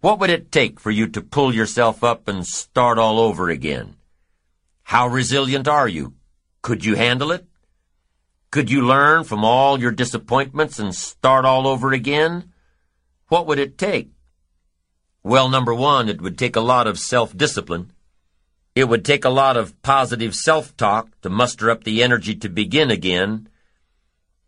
What 0.00 0.18
would 0.18 0.30
it 0.30 0.50
take 0.50 0.80
for 0.80 0.90
you 0.90 1.06
to 1.08 1.20
pull 1.20 1.54
yourself 1.54 2.02
up 2.02 2.26
and 2.26 2.46
start 2.46 2.96
all 2.96 3.20
over 3.20 3.50
again? 3.50 3.96
How 4.82 5.06
resilient 5.08 5.68
are 5.68 5.86
you? 5.86 6.14
Could 6.62 6.86
you 6.86 6.94
handle 6.94 7.30
it? 7.32 7.44
Could 8.50 8.70
you 8.70 8.80
learn 8.80 9.24
from 9.24 9.44
all 9.44 9.78
your 9.78 9.90
disappointments 9.90 10.78
and 10.78 10.94
start 10.94 11.44
all 11.44 11.68
over 11.68 11.92
again? 11.92 12.50
What 13.28 13.46
would 13.46 13.58
it 13.58 13.76
take? 13.76 14.10
Well, 15.22 15.50
number 15.50 15.74
one, 15.74 16.08
it 16.08 16.22
would 16.22 16.38
take 16.38 16.56
a 16.56 16.62
lot 16.62 16.86
of 16.86 16.98
self-discipline. 16.98 17.92
It 18.74 18.84
would 18.84 19.04
take 19.04 19.26
a 19.26 19.28
lot 19.28 19.58
of 19.58 19.82
positive 19.82 20.34
self-talk 20.34 21.20
to 21.20 21.28
muster 21.28 21.70
up 21.70 21.84
the 21.84 22.02
energy 22.02 22.34
to 22.36 22.48
begin 22.48 22.90
again 22.90 23.49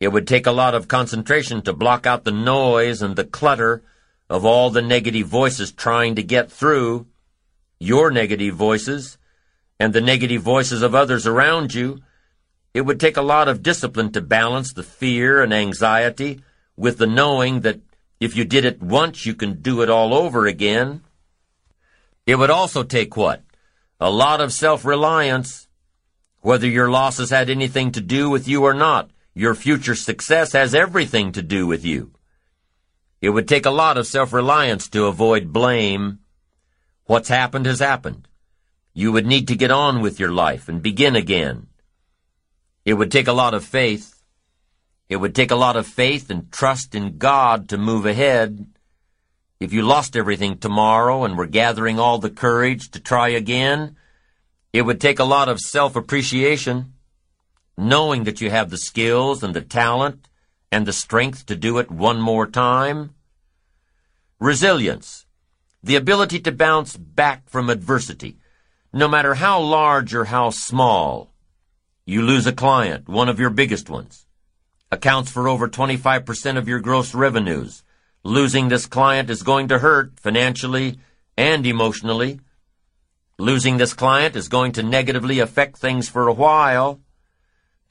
it 0.02 0.10
would 0.10 0.26
take 0.26 0.48
a 0.48 0.50
lot 0.50 0.74
of 0.74 0.88
concentration 0.88 1.62
to 1.62 1.72
block 1.72 2.06
out 2.06 2.24
the 2.24 2.32
noise 2.32 3.02
and 3.02 3.14
the 3.14 3.22
clutter 3.22 3.84
of 4.28 4.44
all 4.44 4.68
the 4.68 4.82
negative 4.82 5.28
voices 5.28 5.70
trying 5.70 6.16
to 6.16 6.24
get 6.24 6.50
through, 6.50 7.06
your 7.78 8.10
negative 8.10 8.56
voices, 8.56 9.16
and 9.78 9.92
the 9.92 10.00
negative 10.00 10.42
voices 10.42 10.82
of 10.82 10.92
others 10.92 11.24
around 11.24 11.72
you. 11.72 12.00
It 12.74 12.80
would 12.80 12.98
take 12.98 13.16
a 13.16 13.22
lot 13.22 13.46
of 13.46 13.62
discipline 13.62 14.10
to 14.10 14.20
balance 14.20 14.72
the 14.72 14.82
fear 14.82 15.40
and 15.40 15.54
anxiety 15.54 16.40
with 16.76 16.98
the 16.98 17.06
knowing 17.06 17.60
that 17.60 17.78
if 18.18 18.36
you 18.36 18.44
did 18.44 18.64
it 18.64 18.82
once, 18.82 19.24
you 19.24 19.36
can 19.36 19.62
do 19.62 19.82
it 19.82 19.88
all 19.88 20.14
over 20.14 20.48
again. 20.48 21.02
It 22.26 22.34
would 22.40 22.50
also 22.50 22.82
take 22.82 23.16
what? 23.16 23.44
A 24.00 24.10
lot 24.10 24.40
of 24.40 24.52
self-reliance, 24.52 25.68
whether 26.40 26.66
your 26.66 26.90
losses 26.90 27.30
had 27.30 27.48
anything 27.48 27.92
to 27.92 28.00
do 28.00 28.28
with 28.28 28.48
you 28.48 28.64
or 28.64 28.74
not. 28.74 29.11
Your 29.34 29.54
future 29.54 29.94
success 29.94 30.52
has 30.52 30.74
everything 30.74 31.32
to 31.32 31.42
do 31.42 31.66
with 31.66 31.86
you. 31.86 32.12
It 33.22 33.30
would 33.30 33.48
take 33.48 33.64
a 33.64 33.70
lot 33.70 33.96
of 33.96 34.06
self-reliance 34.06 34.88
to 34.90 35.06
avoid 35.06 35.52
blame. 35.52 36.18
What's 37.04 37.28
happened 37.28 37.64
has 37.64 37.78
happened. 37.78 38.28
You 38.92 39.10
would 39.12 39.24
need 39.24 39.48
to 39.48 39.56
get 39.56 39.70
on 39.70 40.02
with 40.02 40.20
your 40.20 40.32
life 40.32 40.68
and 40.68 40.82
begin 40.82 41.16
again. 41.16 41.68
It 42.84 42.94
would 42.94 43.10
take 43.10 43.28
a 43.28 43.32
lot 43.32 43.54
of 43.54 43.64
faith. 43.64 44.22
It 45.08 45.16
would 45.16 45.34
take 45.34 45.50
a 45.50 45.56
lot 45.56 45.76
of 45.76 45.86
faith 45.86 46.28
and 46.28 46.52
trust 46.52 46.94
in 46.94 47.16
God 47.16 47.70
to 47.70 47.78
move 47.78 48.04
ahead. 48.04 48.66
If 49.60 49.72
you 49.72 49.82
lost 49.82 50.14
everything 50.14 50.58
tomorrow 50.58 51.24
and 51.24 51.38
were 51.38 51.46
gathering 51.46 51.98
all 51.98 52.18
the 52.18 52.28
courage 52.28 52.90
to 52.90 53.00
try 53.00 53.28
again, 53.28 53.96
it 54.74 54.82
would 54.82 55.00
take 55.00 55.20
a 55.20 55.24
lot 55.24 55.48
of 55.48 55.58
self-appreciation 55.58 56.92
knowing 57.76 58.24
that 58.24 58.40
you 58.40 58.50
have 58.50 58.70
the 58.70 58.78
skills 58.78 59.42
and 59.42 59.54
the 59.54 59.60
talent 59.60 60.28
and 60.70 60.86
the 60.86 60.92
strength 60.92 61.46
to 61.46 61.56
do 61.56 61.78
it 61.78 61.90
one 61.90 62.20
more 62.20 62.46
time. 62.46 63.14
Resilience, 64.38 65.26
the 65.82 65.96
ability 65.96 66.40
to 66.40 66.52
bounce 66.52 66.96
back 66.96 67.48
from 67.48 67.68
adversity, 67.68 68.38
no 68.92 69.08
matter 69.08 69.34
how 69.34 69.60
large 69.60 70.14
or 70.14 70.26
how 70.26 70.50
small. 70.50 71.32
You 72.04 72.22
lose 72.22 72.46
a 72.46 72.52
client, 72.52 73.08
one 73.08 73.28
of 73.28 73.38
your 73.38 73.50
biggest 73.50 73.88
ones, 73.88 74.26
accounts 74.90 75.30
for 75.30 75.48
over 75.48 75.68
25% 75.68 76.56
of 76.56 76.68
your 76.68 76.80
gross 76.80 77.14
revenues. 77.14 77.84
Losing 78.24 78.68
this 78.68 78.86
client 78.86 79.30
is 79.30 79.42
going 79.42 79.68
to 79.68 79.78
hurt 79.78 80.18
financially 80.18 80.98
and 81.36 81.66
emotionally. 81.66 82.40
Losing 83.38 83.76
this 83.76 83.94
client 83.94 84.36
is 84.36 84.48
going 84.48 84.72
to 84.72 84.82
negatively 84.82 85.40
affect 85.40 85.76
things 85.76 86.08
for 86.08 86.28
a 86.28 86.32
while. 86.32 87.00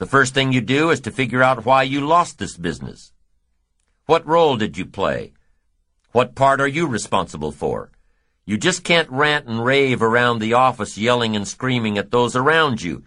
The 0.02 0.08
first 0.08 0.34
thing 0.34 0.52
you 0.52 0.62
do 0.62 0.90
is 0.90 1.00
to 1.02 1.12
figure 1.12 1.44
out 1.44 1.64
why 1.64 1.84
you 1.84 2.02
lost 2.02 2.40
this 2.40 2.58
business. 2.58 3.14
What 4.08 4.26
role 4.26 4.58
did 4.58 4.76
you 4.76 4.84
play? 4.84 5.34
What 6.12 6.34
part 6.34 6.60
are 6.60 6.68
you 6.68 6.88
responsible 6.88 7.52
for? 7.52 7.92
You 8.44 8.58
just 8.58 8.84
can't 8.84 9.12
rant 9.12 9.46
and 9.46 9.64
rave 9.64 10.02
around 10.02 10.40
the 10.40 10.56
office 10.56 10.98
yelling 10.98 11.36
and 11.36 11.48
screaming 11.48 12.00
at 12.00 12.10
those 12.10 12.36
around 12.36 12.82
you. 12.82 13.04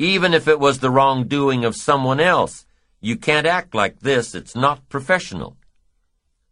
Even 0.00 0.34
if 0.34 0.48
it 0.48 0.58
was 0.58 0.80
the 0.80 0.90
wrongdoing 0.90 1.64
of 1.64 1.76
someone 1.76 2.18
else, 2.18 2.66
you 3.00 3.16
can't 3.16 3.46
act 3.46 3.72
like 3.72 4.00
this. 4.00 4.34
It's 4.34 4.56
not 4.56 4.88
professional. 4.88 5.56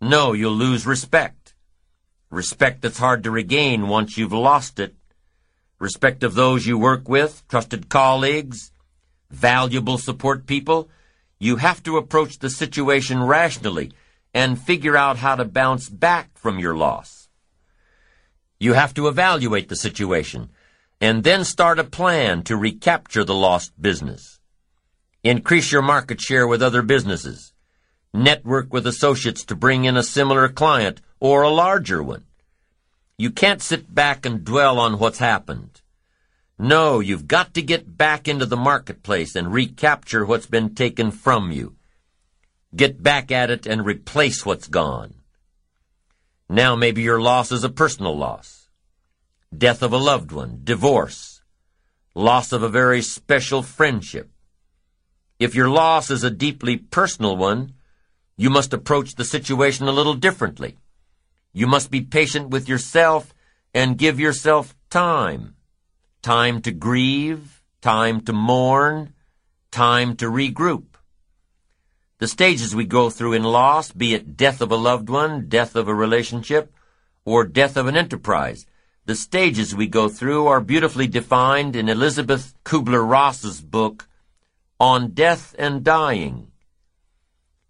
No, 0.01 0.35
you'll 0.35 0.53
lose 0.53 0.87
respect. 0.87 1.53
Respect 2.31 2.83
that's 2.83 2.99
hard 2.99 3.25
to 3.25 3.33
regain 3.33 3.89
once 3.89 4.17
you've 4.17 4.33
lost 4.33 4.79
it. 4.79 4.95
Respect 5.81 6.23
of 6.23 6.35
those 6.35 6.65
you 6.65 6.79
work 6.79 7.09
with, 7.09 7.43
trusted 7.49 7.89
colleagues, 7.89 8.71
valuable 9.31 9.99
support 9.99 10.47
people, 10.47 10.89
you 11.39 11.57
have 11.57 11.83
to 11.85 11.97
approach 11.97 12.39
the 12.39 12.51
situation 12.51 13.23
rationally 13.23 13.93
and 14.35 14.61
figure 14.61 14.97
out 14.97 15.19
how 15.19 15.35
to 15.37 15.45
bounce 15.45 15.89
back 15.89 16.37
from 16.37 16.59
your 16.59 16.77
loss. 16.77 17.29
You 18.59 18.75
have 18.75 18.93
to 18.95 19.09
evaluate 19.09 19.69
the 19.69 19.77
situation 19.77 20.51
and 21.01 21.25
then 21.25 21.45
start 21.45 21.79
a 21.79 21.85
plan 21.85 22.43
to 22.43 22.57
recapture 22.57 23.25
the 23.25 23.35
lost 23.35 23.81
business. 23.81 24.39
Increase 25.25 25.73
your 25.73 25.83
market 25.83 26.21
share 26.21 26.47
with 26.47 26.63
other 26.63 26.83
businesses. 26.83 27.55
Network 28.13 28.73
with 28.73 28.87
associates 28.87 29.45
to 29.47 29.55
bring 29.55 29.85
in 29.85 29.97
a 29.97 30.03
similar 30.03 30.49
client 30.49 31.01
or 31.21 31.43
a 31.43 31.49
larger 31.49 32.03
one. 32.03 32.25
You 33.17 33.31
can't 33.31 33.63
sit 33.63 33.95
back 33.95 34.27
and 34.27 34.45
dwell 34.45 34.79
on 34.79 34.99
what's 34.99 35.19
happened. 35.19 35.80
No, 36.63 37.01
you've 37.01 37.27
got 37.27 37.55
to 37.55 37.63
get 37.63 37.97
back 37.97 38.29
into 38.29 38.45
the 38.45 38.55
marketplace 38.55 39.35
and 39.35 39.51
recapture 39.51 40.27
what's 40.27 40.45
been 40.45 40.75
taken 40.75 41.11
from 41.11 41.51
you. 41.51 41.77
Get 42.77 43.03
back 43.03 43.33
at 43.33 43.51
it 43.51 43.67
and 43.67 43.87
replace 43.87 44.45
what's 44.45 44.69
gone. 44.69 45.15
Now 46.51 46.77
maybe 46.77 47.01
your 47.01 47.19
loss 47.19 47.51
is 47.51 47.65
a 47.65 47.71
personal 47.71 48.15
loss. 48.15 48.69
Death 49.57 49.83
of 49.83 49.95
a 49.95 49.97
loved 49.97 50.33
one, 50.33 50.61
divorce, 50.63 51.41
loss 52.15 52.53
of 52.53 52.63
a 52.63 52.69
very 52.69 53.01
special 53.01 53.63
friendship. 53.63 54.31
If 55.39 55.55
your 55.55 55.71
loss 55.71 56.11
is 56.11 56.25
a 56.25 56.31
deeply 56.31 56.77
personal 56.77 57.39
one, 57.39 57.73
you 58.37 58.51
must 58.51 58.75
approach 58.75 59.15
the 59.15 59.25
situation 59.25 59.89
a 59.89 59.93
little 59.93 60.13
differently. 60.13 60.77
You 61.55 61.67
must 61.67 61.91
be 61.91 62.03
patient 62.03 62.51
with 62.51 62.69
yourself 62.69 63.33
and 63.73 63.97
give 63.97 64.21
yourself 64.21 64.77
time 64.91 65.55
time 66.23 66.61
to 66.63 66.73
grieve, 66.73 67.63
time 67.81 68.21
to 68.23 68.33
mourn, 68.33 69.15
time 69.71 70.17
to 70.17 70.27
regroup. 70.27 70.85
The 72.19 72.29
stages 72.29 72.75
we 72.75 72.85
go 72.85 73.09
through 73.09 73.33
in 73.33 73.43
loss, 73.43 73.93
be 73.93 74.15
it 74.15 74.37
death 74.37 74.61
of 74.61 74.71
a 74.71 74.77
loved 74.77 75.09
one, 75.09 75.49
death 75.49 75.75
of 75.75 75.89
a 75.89 75.95
relationship, 75.95 76.73
or 77.25 77.45
death 77.45 77.77
of 77.77 77.87
an 77.87 77.97
enterprise, 77.97 78.67
the 79.07 79.15
stages 79.15 79.75
we 79.75 79.87
go 79.87 80.09
through 80.09 80.47
are 80.47 80.61
beautifully 80.61 81.07
defined 81.07 81.75
in 81.75 81.89
Elisabeth 81.89 82.55
Kubler-Ross's 82.65 83.63
book, 83.63 84.07
On 84.79 85.13
Death 85.13 85.55
and 85.59 85.83
Dying. 85.83 86.53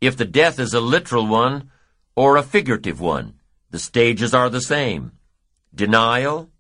If 0.00 0.16
the 0.16 0.24
death 0.24 0.58
is 0.58 0.74
a 0.74 0.81
literal 0.81 1.26
one 1.26 1.70
or 2.16 2.36
a 2.36 2.42
figurative 2.42 3.00
one, 3.00 3.34
the 3.70 3.78
stages 3.78 4.34
are 4.34 4.50
the 4.50 4.60
same. 4.60 5.12
Denial, 5.74 6.50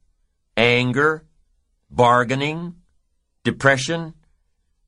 anger, 0.56 1.24
bargaining, 1.90 2.76
depression, 3.44 4.14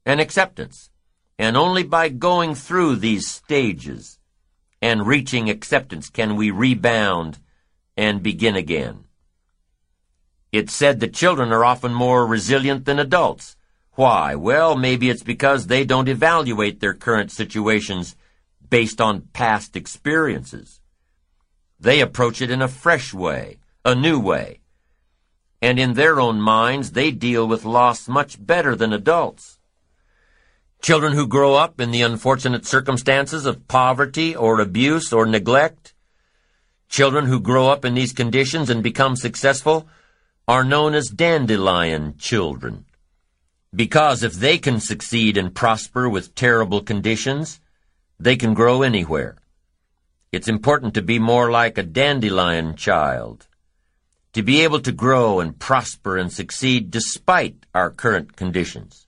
and 0.07 0.21
acceptance. 0.21 0.91
And 1.39 1.57
only 1.57 1.83
by 1.83 2.09
going 2.09 2.55
through 2.55 2.97
these 2.97 3.29
stages 3.29 4.19
and 4.81 5.07
reaching 5.07 5.49
acceptance 5.49 6.11
can 6.11 6.37
we 6.37 6.51
rebound 6.51 7.39
and 7.97 8.23
begin 8.23 8.57
again. 8.57 9.05
It's 10.53 10.75
said 10.75 11.01
that 11.01 11.15
children 11.15 11.53
are 11.53 11.65
often 11.65 11.95
more 11.95 12.27
resilient 12.27 12.85
than 12.85 12.99
adults. 12.99 13.57
Why? 13.93 14.35
Well, 14.35 14.77
maybe 14.77 15.11
it's 15.11 15.23
because 15.23 15.67
they 15.67 15.85
don't 15.85 16.09
evaluate 16.09 16.81
their 16.81 16.95
current 16.95 17.31
situations 17.31 18.17
based 18.69 19.01
on 19.01 19.29
past 19.33 19.77
experiences. 19.77 20.81
They 21.79 22.01
approach 22.01 22.41
it 22.41 22.51
in 22.51 22.63
a 22.63 22.69
fresh 22.69 23.13
way, 23.13 23.59
a 23.85 23.95
new 23.95 24.19
way. 24.19 24.62
And 25.63 25.79
in 25.79 25.95
their 25.95 26.21
own 26.21 26.41
minds, 26.41 26.91
they 26.91 27.13
deal 27.13 27.47
with 27.47 27.65
loss 27.65 28.09
much 28.09 28.45
better 28.45 28.75
than 28.75 28.93
adults. 28.93 29.61
Children 30.83 31.13
who 31.13 31.29
grow 31.29 31.55
up 31.55 31.81
in 31.81 31.93
the 31.93 32.03
unfortunate 32.03 32.67
circumstances 32.67 33.47
of 33.47 33.69
poverty 33.69 34.35
or 34.35 34.61
abuse 34.61 35.13
or 35.13 35.25
neglect, 35.25 35.95
children 36.89 37.27
who 37.27 37.39
grow 37.39 37.69
up 37.69 37.85
in 37.85 37.95
these 37.95 38.13
conditions 38.13 38.69
and 38.69 38.83
become 38.83 39.15
successful, 39.15 39.87
are 40.49 40.65
known 40.65 40.95
as 40.95 41.09
dandelion 41.09 42.17
children. 42.19 42.85
Because 43.73 44.25
if 44.25 44.35
they 44.35 44.59
can 44.59 44.81
succeed 44.81 45.37
and 45.37 45.55
prosper 45.55 46.09
with 46.09 46.35
terrible 46.35 46.83
conditions, 46.83 47.61
they 48.19 48.35
can 48.35 48.53
grow 48.53 48.83
anywhere. 48.83 49.37
It's 50.33 50.49
important 50.49 50.95
to 50.95 51.03
be 51.03 51.21
more 51.21 51.53
like 51.53 51.79
a 51.79 51.85
dandelion 51.85 52.75
child, 52.75 53.47
to 54.33 54.43
be 54.43 54.63
able 54.63 54.81
to 54.81 54.93
grow 54.93 55.41
and 55.41 55.59
prosper 55.59 56.17
and 56.17 56.33
succeed 56.33 56.91
despite 56.91 57.67
our 57.75 57.91
current 57.91 58.35
conditions, 58.35 59.07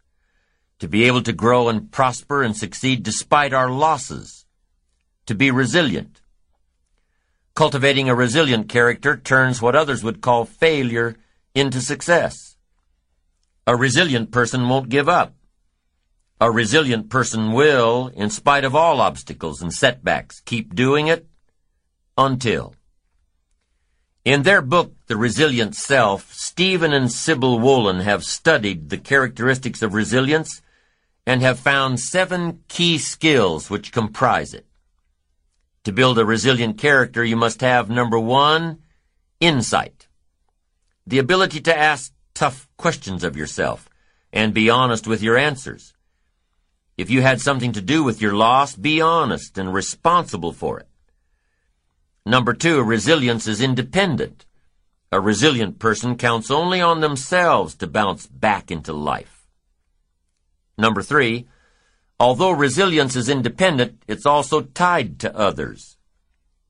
to 0.78 0.86
be 0.86 1.04
able 1.04 1.22
to 1.22 1.32
grow 1.32 1.68
and 1.68 1.90
prosper 1.90 2.42
and 2.42 2.56
succeed 2.56 3.02
despite 3.02 3.52
our 3.52 3.70
losses, 3.70 4.44
to 5.26 5.34
be 5.34 5.50
resilient. 5.50 6.20
Cultivating 7.54 8.08
a 8.08 8.14
resilient 8.14 8.68
character 8.68 9.16
turns 9.16 9.62
what 9.62 9.76
others 9.76 10.04
would 10.04 10.20
call 10.20 10.44
failure 10.44 11.16
into 11.54 11.80
success. 11.80 12.56
A 13.66 13.76
resilient 13.76 14.30
person 14.30 14.68
won't 14.68 14.90
give 14.90 15.08
up. 15.08 15.34
A 16.40 16.50
resilient 16.50 17.08
person 17.08 17.52
will, 17.52 18.08
in 18.08 18.28
spite 18.28 18.64
of 18.64 18.74
all 18.74 19.00
obstacles 19.00 19.62
and 19.62 19.72
setbacks, 19.72 20.40
keep 20.40 20.74
doing 20.74 21.06
it 21.06 21.26
until. 22.18 22.74
In 24.24 24.42
their 24.42 24.62
book, 24.62 24.94
The 25.06 25.18
Resilient 25.18 25.74
Self, 25.74 26.32
Stephen 26.32 26.94
and 26.94 27.12
Sybil 27.12 27.58
Wolin 27.58 28.00
have 28.04 28.24
studied 28.24 28.88
the 28.88 28.96
characteristics 28.96 29.82
of 29.82 29.92
resilience 29.92 30.62
and 31.26 31.42
have 31.42 31.58
found 31.58 32.00
seven 32.00 32.60
key 32.68 32.96
skills 32.96 33.68
which 33.68 33.92
comprise 33.92 34.54
it. 34.54 34.64
To 35.84 35.92
build 35.92 36.18
a 36.18 36.24
resilient 36.24 36.78
character, 36.78 37.22
you 37.22 37.36
must 37.36 37.60
have 37.60 37.90
number 37.90 38.18
one, 38.18 38.78
insight. 39.40 40.08
The 41.06 41.18
ability 41.18 41.60
to 41.60 41.76
ask 41.76 42.10
tough 42.32 42.66
questions 42.78 43.24
of 43.24 43.36
yourself 43.36 43.90
and 44.32 44.54
be 44.54 44.70
honest 44.70 45.06
with 45.06 45.22
your 45.22 45.36
answers. 45.36 45.92
If 46.96 47.10
you 47.10 47.20
had 47.20 47.42
something 47.42 47.72
to 47.72 47.82
do 47.82 48.02
with 48.02 48.22
your 48.22 48.32
loss, 48.32 48.74
be 48.74 49.02
honest 49.02 49.58
and 49.58 49.74
responsible 49.74 50.52
for 50.52 50.80
it. 50.80 50.88
Number 52.26 52.54
two, 52.54 52.82
resilience 52.82 53.46
is 53.46 53.60
independent. 53.60 54.46
A 55.12 55.20
resilient 55.20 55.78
person 55.78 56.16
counts 56.16 56.50
only 56.50 56.80
on 56.80 57.00
themselves 57.00 57.74
to 57.76 57.86
bounce 57.86 58.26
back 58.26 58.70
into 58.70 58.92
life. 58.92 59.46
Number 60.78 61.02
three, 61.02 61.46
although 62.18 62.50
resilience 62.50 63.14
is 63.14 63.28
independent, 63.28 64.02
it's 64.08 64.24
also 64.24 64.62
tied 64.62 65.20
to 65.20 65.36
others. 65.36 65.98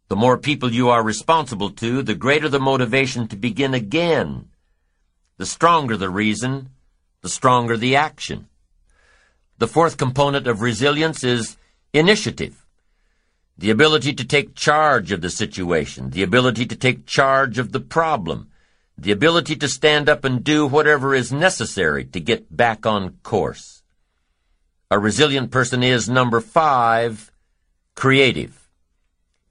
The 0.08 0.16
more 0.16 0.36
people 0.36 0.72
you 0.72 0.90
are 0.90 1.02
responsible 1.02 1.70
to, 1.70 2.02
the 2.02 2.14
greater 2.14 2.48
the 2.48 2.60
motivation 2.60 3.28
to 3.28 3.36
begin 3.36 3.74
again. 3.74 4.48
The 5.38 5.46
stronger 5.46 5.96
the 5.96 6.10
reason, 6.10 6.70
the 7.22 7.28
stronger 7.28 7.76
the 7.76 7.96
action. 7.96 8.48
The 9.58 9.68
fourth 9.68 9.96
component 9.96 10.46
of 10.46 10.60
resilience 10.60 11.22
is 11.24 11.56
initiative. 11.92 12.63
The 13.56 13.70
ability 13.70 14.14
to 14.14 14.24
take 14.24 14.56
charge 14.56 15.12
of 15.12 15.20
the 15.20 15.30
situation, 15.30 16.10
the 16.10 16.24
ability 16.24 16.66
to 16.66 16.76
take 16.76 17.06
charge 17.06 17.58
of 17.58 17.70
the 17.70 17.80
problem, 17.80 18.48
the 18.98 19.12
ability 19.12 19.56
to 19.56 19.68
stand 19.68 20.08
up 20.08 20.24
and 20.24 20.42
do 20.42 20.66
whatever 20.66 21.14
is 21.14 21.32
necessary 21.32 22.04
to 22.06 22.20
get 22.20 22.56
back 22.56 22.84
on 22.84 23.18
course. 23.22 23.82
A 24.90 24.98
resilient 24.98 25.50
person 25.50 25.82
is, 25.82 26.08
number 26.08 26.40
five, 26.40 27.32
creative. 27.94 28.68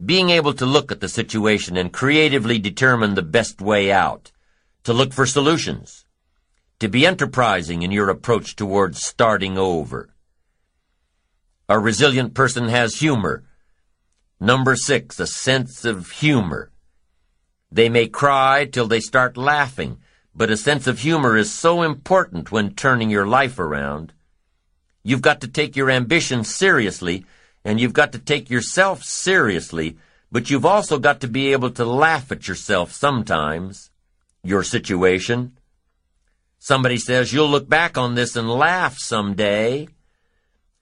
Being 0.04 0.30
able 0.30 0.54
to 0.54 0.66
look 0.66 0.92
at 0.92 1.00
the 1.00 1.10
situation 1.10 1.78
and 1.78 1.92
creatively 1.92 2.60
determine 2.60 3.16
the 3.16 3.22
best 3.22 3.62
way 3.62 3.92
out, 3.92 4.32
to 4.84 4.92
look 4.92 5.14
for 5.14 5.26
solutions, 5.26 6.06
to 6.80 6.90
be 6.90 7.06
enterprising 7.06 7.84
in 7.84 7.92
your 7.92 8.10
approach 8.10 8.58
towards 8.58 9.06
starting 9.06 9.58
over. 9.58 10.10
A 11.70 11.80
resilient 11.80 12.34
person 12.34 12.68
has 12.68 13.00
humor. 13.00 13.44
Number 14.44 14.76
six, 14.76 15.22
a 15.22 15.26
sense 15.26 15.86
of 15.86 16.12
humor. 16.12 16.70
They 17.72 17.88
may 17.88 18.08
cry 18.08 18.66
till 18.66 18.88
they 18.88 19.00
start 19.00 19.38
laughing, 19.38 20.00
but 20.36 20.50
a 20.50 20.58
sense 20.58 20.86
of 20.86 21.00
humor 21.00 21.38
is 21.38 21.50
so 21.50 21.82
important 21.82 22.52
when 22.52 22.76
turning 22.76 23.10
your 23.10 23.26
life 23.26 23.58
around. 23.58 24.12
You've 25.02 25.22
got 25.22 25.40
to 25.42 25.48
take 25.48 25.78
your 25.78 25.90
ambition 25.90 26.44
seriously, 26.44 27.26
and 27.64 27.80
you've 27.80 27.94
got 27.94 28.12
to 28.12 28.20
take 28.20 28.50
yourself 28.50 29.02
seriously, 29.04 29.98
but 30.30 30.50
you've 30.50 30.66
also 30.66 31.00
got 31.00 31.22
to 31.22 31.30
be 31.30 31.54
able 31.54 31.70
to 31.72 31.86
laugh 31.86 32.30
at 32.30 32.46
yourself 32.50 32.92
sometimes, 32.92 33.92
your 34.44 34.64
situation, 34.64 35.58
Somebody 36.60 36.98
says 36.98 37.34
you'll 37.34 37.50
look 37.50 37.68
back 37.68 37.98
on 37.98 38.16
this 38.16 38.38
and 38.38 38.50
laugh 38.50 38.98
someday. 38.98 39.90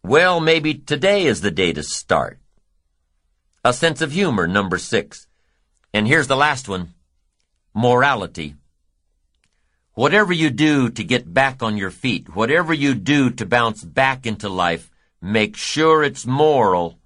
Well, 0.03 0.39
maybe 0.39 0.75
today 0.75 1.25
is 1.25 1.41
the 1.41 1.49
day 1.49 1.73
to 1.73 1.81
start. 1.81 2.40
A 3.63 3.73
sense 3.73 4.01
of 4.01 4.11
humor, 4.11 4.47
number 4.47 4.79
six. 4.79 5.27
And 5.93 6.07
here's 6.07 6.27
the 6.27 6.35
last 6.35 6.67
one. 6.67 6.95
Morality. 7.75 8.55
Whatever 9.93 10.33
you 10.33 10.49
do 10.49 10.89
to 10.89 11.03
get 11.03 11.31
back 11.31 11.61
on 11.61 11.77
your 11.77 11.91
feet, 11.91 12.35
whatever 12.35 12.73
you 12.73 12.95
do 12.95 13.29
to 13.29 13.45
bounce 13.45 13.83
back 13.83 14.25
into 14.25 14.49
life, 14.49 14.89
make 15.21 15.55
sure 15.55 16.03
it's 16.03 16.25
moral. 16.25 16.97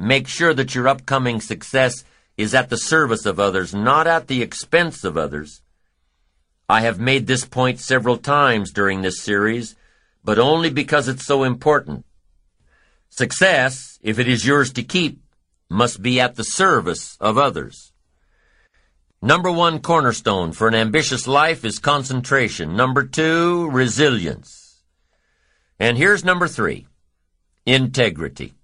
Make 0.00 0.26
sure 0.26 0.52
that 0.52 0.74
your 0.74 0.88
upcoming 0.88 1.40
success 1.40 2.04
is 2.36 2.54
at 2.54 2.68
the 2.68 2.76
service 2.76 3.24
of 3.24 3.38
others, 3.38 3.72
not 3.72 4.08
at 4.08 4.26
the 4.26 4.42
expense 4.42 5.04
of 5.04 5.16
others. 5.16 5.62
I 6.68 6.80
have 6.80 6.98
made 6.98 7.28
this 7.28 7.44
point 7.44 7.78
several 7.78 8.16
times 8.16 8.72
during 8.72 9.02
this 9.02 9.20
series, 9.20 9.76
but 10.24 10.40
only 10.40 10.70
because 10.70 11.06
it's 11.06 11.24
so 11.24 11.44
important. 11.44 12.04
Success, 13.10 14.00
if 14.02 14.18
it 14.18 14.26
is 14.26 14.44
yours 14.44 14.72
to 14.72 14.82
keep, 14.82 15.21
must 15.72 16.02
be 16.02 16.20
at 16.20 16.36
the 16.36 16.44
service 16.44 17.16
of 17.20 17.38
others. 17.38 17.92
Number 19.20 19.50
one 19.50 19.80
cornerstone 19.80 20.52
for 20.52 20.68
an 20.68 20.74
ambitious 20.74 21.26
life 21.26 21.64
is 21.64 21.78
concentration. 21.78 22.76
Number 22.76 23.04
two, 23.04 23.70
resilience. 23.70 24.82
And 25.78 25.96
here's 25.96 26.24
number 26.24 26.48
three, 26.48 26.86
integrity. 27.64 28.54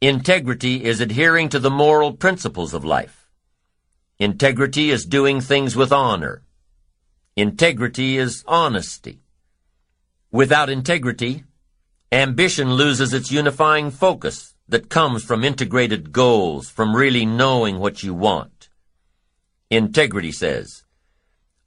Integrity 0.00 0.84
is 0.84 1.00
adhering 1.00 1.48
to 1.48 1.58
the 1.58 1.70
moral 1.70 2.12
principles 2.12 2.72
of 2.74 2.84
life. 2.84 3.28
Integrity 4.18 4.90
is 4.90 5.04
doing 5.04 5.40
things 5.40 5.74
with 5.74 5.92
honor. 5.92 6.42
Integrity 7.36 8.18
is 8.18 8.44
honesty. 8.46 9.22
Without 10.30 10.68
integrity, 10.68 11.44
ambition 12.12 12.74
loses 12.74 13.14
its 13.14 13.32
unifying 13.32 13.90
focus 13.90 14.54
that 14.68 14.90
comes 14.90 15.24
from 15.24 15.44
integrated 15.44 16.12
goals, 16.12 16.68
from 16.68 16.94
really 16.94 17.24
knowing 17.24 17.78
what 17.78 18.02
you 18.02 18.14
want. 18.14 18.68
Integrity 19.70 20.32
says, 20.32 20.84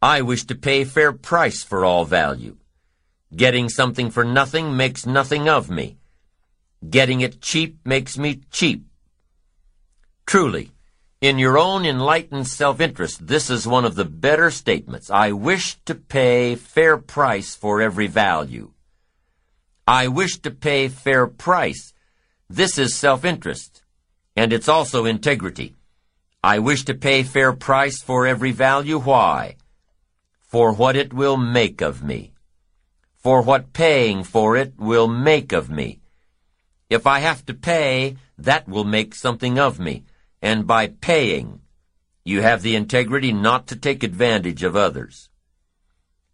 I 0.01 0.21
wish 0.21 0.45
to 0.45 0.55
pay 0.55 0.83
fair 0.83 1.11
price 1.11 1.63
for 1.63 1.85
all 1.85 2.05
value. 2.05 2.57
Getting 3.35 3.69
something 3.69 4.09
for 4.09 4.23
nothing 4.23 4.75
makes 4.75 5.05
nothing 5.05 5.47
of 5.47 5.69
me. 5.69 5.97
Getting 6.87 7.21
it 7.21 7.41
cheap 7.41 7.77
makes 7.85 8.17
me 8.17 8.41
cheap. 8.51 8.85
Truly, 10.25 10.71
in 11.21 11.37
your 11.37 11.59
own 11.59 11.85
enlightened 11.85 12.47
self-interest, 12.47 13.27
this 13.27 13.51
is 13.51 13.67
one 13.67 13.85
of 13.85 13.93
the 13.93 14.05
better 14.05 14.49
statements. 14.49 15.11
I 15.11 15.31
wish 15.31 15.77
to 15.85 15.93
pay 15.93 16.55
fair 16.55 16.97
price 16.97 17.55
for 17.55 17.79
every 17.79 18.07
value. 18.07 18.71
I 19.87 20.07
wish 20.07 20.39
to 20.39 20.51
pay 20.51 20.87
fair 20.87 21.27
price. 21.27 21.93
This 22.53 22.77
is 22.77 22.93
self-interest, 22.93 23.81
and 24.35 24.51
it's 24.51 24.67
also 24.67 25.05
integrity. 25.05 25.77
I 26.43 26.59
wish 26.59 26.83
to 26.83 26.93
pay 26.93 27.23
fair 27.23 27.53
price 27.53 28.01
for 28.01 28.27
every 28.27 28.51
value. 28.51 28.99
Why? 28.99 29.55
For 30.41 30.73
what 30.73 30.97
it 30.97 31.13
will 31.13 31.37
make 31.37 31.79
of 31.79 32.03
me. 32.03 32.33
For 33.15 33.41
what 33.41 33.71
paying 33.71 34.25
for 34.25 34.57
it 34.57 34.73
will 34.77 35.07
make 35.07 35.53
of 35.53 35.69
me. 35.69 36.01
If 36.89 37.07
I 37.07 37.19
have 37.19 37.45
to 37.45 37.53
pay, 37.53 38.17
that 38.37 38.67
will 38.67 38.83
make 38.83 39.15
something 39.15 39.57
of 39.57 39.79
me 39.79 40.03
and 40.41 40.67
by 40.67 40.87
paying, 40.87 41.61
you 42.25 42.41
have 42.41 42.63
the 42.63 42.75
integrity 42.75 43.31
not 43.31 43.67
to 43.67 43.77
take 43.77 44.03
advantage 44.03 44.63
of 44.63 44.75
others. 44.75 45.29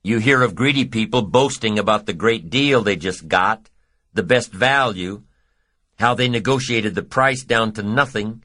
You 0.02 0.18
hear 0.18 0.42
of 0.42 0.56
greedy 0.56 0.86
people 0.86 1.22
boasting 1.22 1.78
about 1.78 2.08
the 2.08 2.14
great 2.14 2.50
deal 2.50 2.82
they 2.82 2.96
just 2.96 3.28
got, 3.28 3.70
the 4.16 4.24
best 4.24 4.52
value, 4.52 5.22
how 5.98 6.14
they 6.14 6.30
negotiated 6.30 6.96
the 6.96 7.04
price 7.04 7.44
down 7.44 7.72
to 7.74 7.84
nothing, 7.84 8.44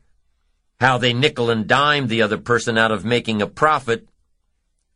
how 0.80 0.98
they 0.98 1.12
nickel 1.12 1.50
and 1.50 1.66
dime 1.66 2.08
the 2.08 2.22
other 2.22 2.38
person 2.38 2.76
out 2.76 2.90
of 2.90 3.04
making 3.04 3.40
a 3.40 3.46
profit, 3.46 4.08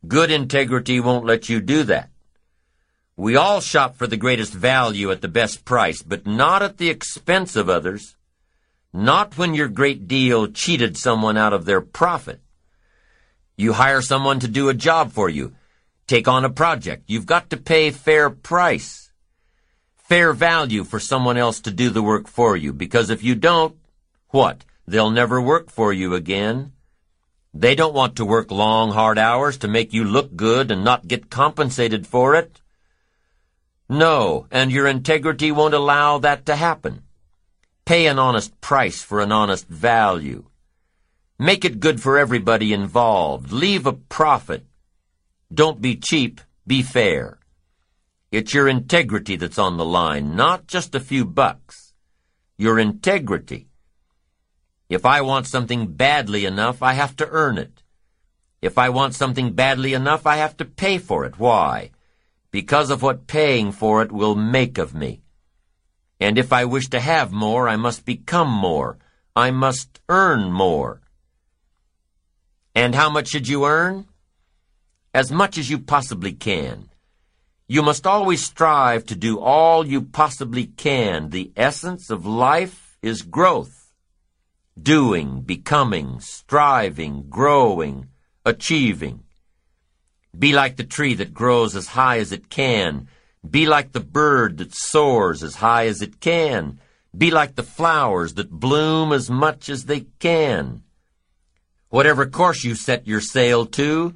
good 0.07 0.31
integrity 0.31 0.99
won't 0.99 1.25
let 1.25 1.49
you 1.49 1.61
do 1.61 1.83
that. 1.83 2.09
We 3.15 3.35
all 3.35 3.61
shop 3.61 3.95
for 3.95 4.05
the 4.05 4.17
greatest 4.17 4.53
value 4.53 5.11
at 5.11 5.21
the 5.21 5.27
best 5.27 5.65
price, 5.65 6.03
but 6.03 6.27
not 6.27 6.61
at 6.61 6.77
the 6.77 6.89
expense 6.89 7.55
of 7.55 7.69
others. 7.69 8.15
Not 8.93 9.37
when 9.37 9.55
your 9.55 9.67
great 9.67 10.07
deal 10.07 10.47
cheated 10.47 10.97
someone 10.97 11.37
out 11.37 11.53
of 11.53 11.65
their 11.65 11.81
profit. 11.81 12.41
You 13.55 13.73
hire 13.73 14.01
someone 14.01 14.39
to 14.41 14.47
do 14.47 14.69
a 14.69 14.73
job 14.73 15.11
for 15.11 15.29
you. 15.29 15.53
Take 16.05 16.27
on 16.27 16.45
a 16.45 16.49
project. 16.49 17.03
You've 17.07 17.25
got 17.25 17.49
to 17.49 17.57
pay 17.57 17.91
fair 17.91 18.29
price. 18.29 19.06
Fair 20.07 20.31
value 20.31 20.85
for 20.85 21.01
someone 21.01 21.35
else 21.35 21.59
to 21.59 21.69
do 21.69 21.89
the 21.89 22.01
work 22.01 22.29
for 22.29 22.55
you, 22.55 22.71
because 22.71 23.09
if 23.09 23.25
you 23.25 23.35
don't, 23.35 23.75
what? 24.29 24.63
They'll 24.87 25.11
never 25.11 25.41
work 25.41 25.69
for 25.69 25.91
you 25.91 26.15
again. 26.15 26.71
They 27.53 27.75
don't 27.75 27.93
want 27.93 28.15
to 28.15 28.23
work 28.25 28.49
long, 28.49 28.91
hard 28.91 29.17
hours 29.17 29.57
to 29.57 29.67
make 29.67 29.91
you 29.91 30.05
look 30.05 30.33
good 30.33 30.71
and 30.71 30.85
not 30.85 31.09
get 31.09 31.29
compensated 31.29 32.07
for 32.07 32.35
it. 32.35 32.61
No, 33.89 34.47
and 34.49 34.71
your 34.71 34.87
integrity 34.87 35.51
won't 35.51 35.73
allow 35.73 36.19
that 36.19 36.45
to 36.45 36.55
happen. 36.55 37.01
Pay 37.83 38.07
an 38.07 38.17
honest 38.17 38.61
price 38.61 39.01
for 39.01 39.19
an 39.19 39.33
honest 39.33 39.67
value. 39.67 40.45
Make 41.37 41.65
it 41.65 41.81
good 41.81 42.01
for 42.01 42.17
everybody 42.17 42.71
involved. 42.71 43.51
Leave 43.51 43.85
a 43.85 43.91
profit. 43.91 44.65
Don't 45.53 45.81
be 45.81 45.97
cheap, 45.97 46.39
be 46.65 46.81
fair. 46.81 47.36
It's 48.29 48.53
your 48.53 48.67
integrity 48.67 49.37
that's 49.37 49.57
on 49.57 49.77
the 49.77 49.85
line, 49.85 50.35
not 50.35 50.67
just 50.67 50.93
a 50.95 50.99
few 50.99 51.23
bucks. 51.23 51.93
Your 52.57 52.77
integrity. 52.77 53.69
If 54.89 55.05
I 55.05 55.21
want 55.21 55.47
something 55.47 55.93
badly 55.93 56.45
enough, 56.45 56.83
I 56.83 56.93
have 56.93 57.15
to 57.17 57.27
earn 57.29 57.57
it. 57.57 57.83
If 58.61 58.77
I 58.77 58.89
want 58.89 59.15
something 59.15 59.53
badly 59.53 59.93
enough, 59.93 60.25
I 60.25 60.37
have 60.37 60.57
to 60.57 60.65
pay 60.65 60.97
for 60.97 61.23
it. 61.25 61.39
Why? 61.39 61.91
Because 62.51 62.89
of 62.89 63.01
what 63.01 63.27
paying 63.27 63.71
for 63.71 64.01
it 64.01 64.11
will 64.11 64.35
make 64.35 64.77
of 64.77 64.93
me. 64.93 65.21
And 66.19 66.37
if 66.37 66.51
I 66.51 66.65
wish 66.65 66.89
to 66.89 66.99
have 66.99 67.31
more, 67.31 67.69
I 67.69 67.75
must 67.75 68.05
become 68.05 68.49
more. 68.49 68.97
I 69.35 69.51
must 69.51 70.01
earn 70.09 70.51
more. 70.51 71.01
And 72.73 72.95
how 72.95 73.09
much 73.09 73.29
should 73.29 73.47
you 73.47 73.65
earn? 73.65 74.07
As 75.13 75.31
much 75.31 75.57
as 75.57 75.69
you 75.69 75.79
possibly 75.79 76.33
can. 76.33 76.86
You 77.67 77.81
must 77.81 78.07
always 78.07 78.43
strive 78.43 79.05
to 79.07 79.15
do 79.15 79.39
all 79.39 79.85
you 79.85 80.01
possibly 80.01 80.67
can. 80.67 81.29
The 81.29 81.51
essence 81.57 82.09
of 82.09 82.25
life 82.25 82.97
is 83.01 83.21
growth 83.21 83.77
doing, 84.81 85.41
becoming, 85.41 86.19
striving, 86.19 87.25
growing, 87.29 88.07
achieving. 88.45 89.23
Be 90.37 90.53
like 90.53 90.75
the 90.75 90.83
tree 90.83 91.15
that 91.15 91.33
grows 91.33 91.75
as 91.75 91.87
high 91.87 92.19
as 92.19 92.31
it 92.31 92.49
can. 92.49 93.07
Be 93.47 93.65
like 93.65 93.91
the 93.91 93.99
bird 93.99 94.57
that 94.57 94.75
soars 94.75 95.43
as 95.43 95.55
high 95.55 95.87
as 95.87 96.01
it 96.01 96.19
can. 96.19 96.79
Be 97.17 97.31
like 97.31 97.55
the 97.55 97.63
flowers 97.63 98.35
that 98.35 98.51
bloom 98.51 99.11
as 99.11 99.29
much 99.29 99.69
as 99.69 99.85
they 99.85 100.01
can. 100.19 100.83
Whatever 101.89 102.25
course 102.27 102.63
you 102.63 102.75
set 102.75 103.07
your 103.07 103.21
sail 103.21 103.65
to, 103.65 104.13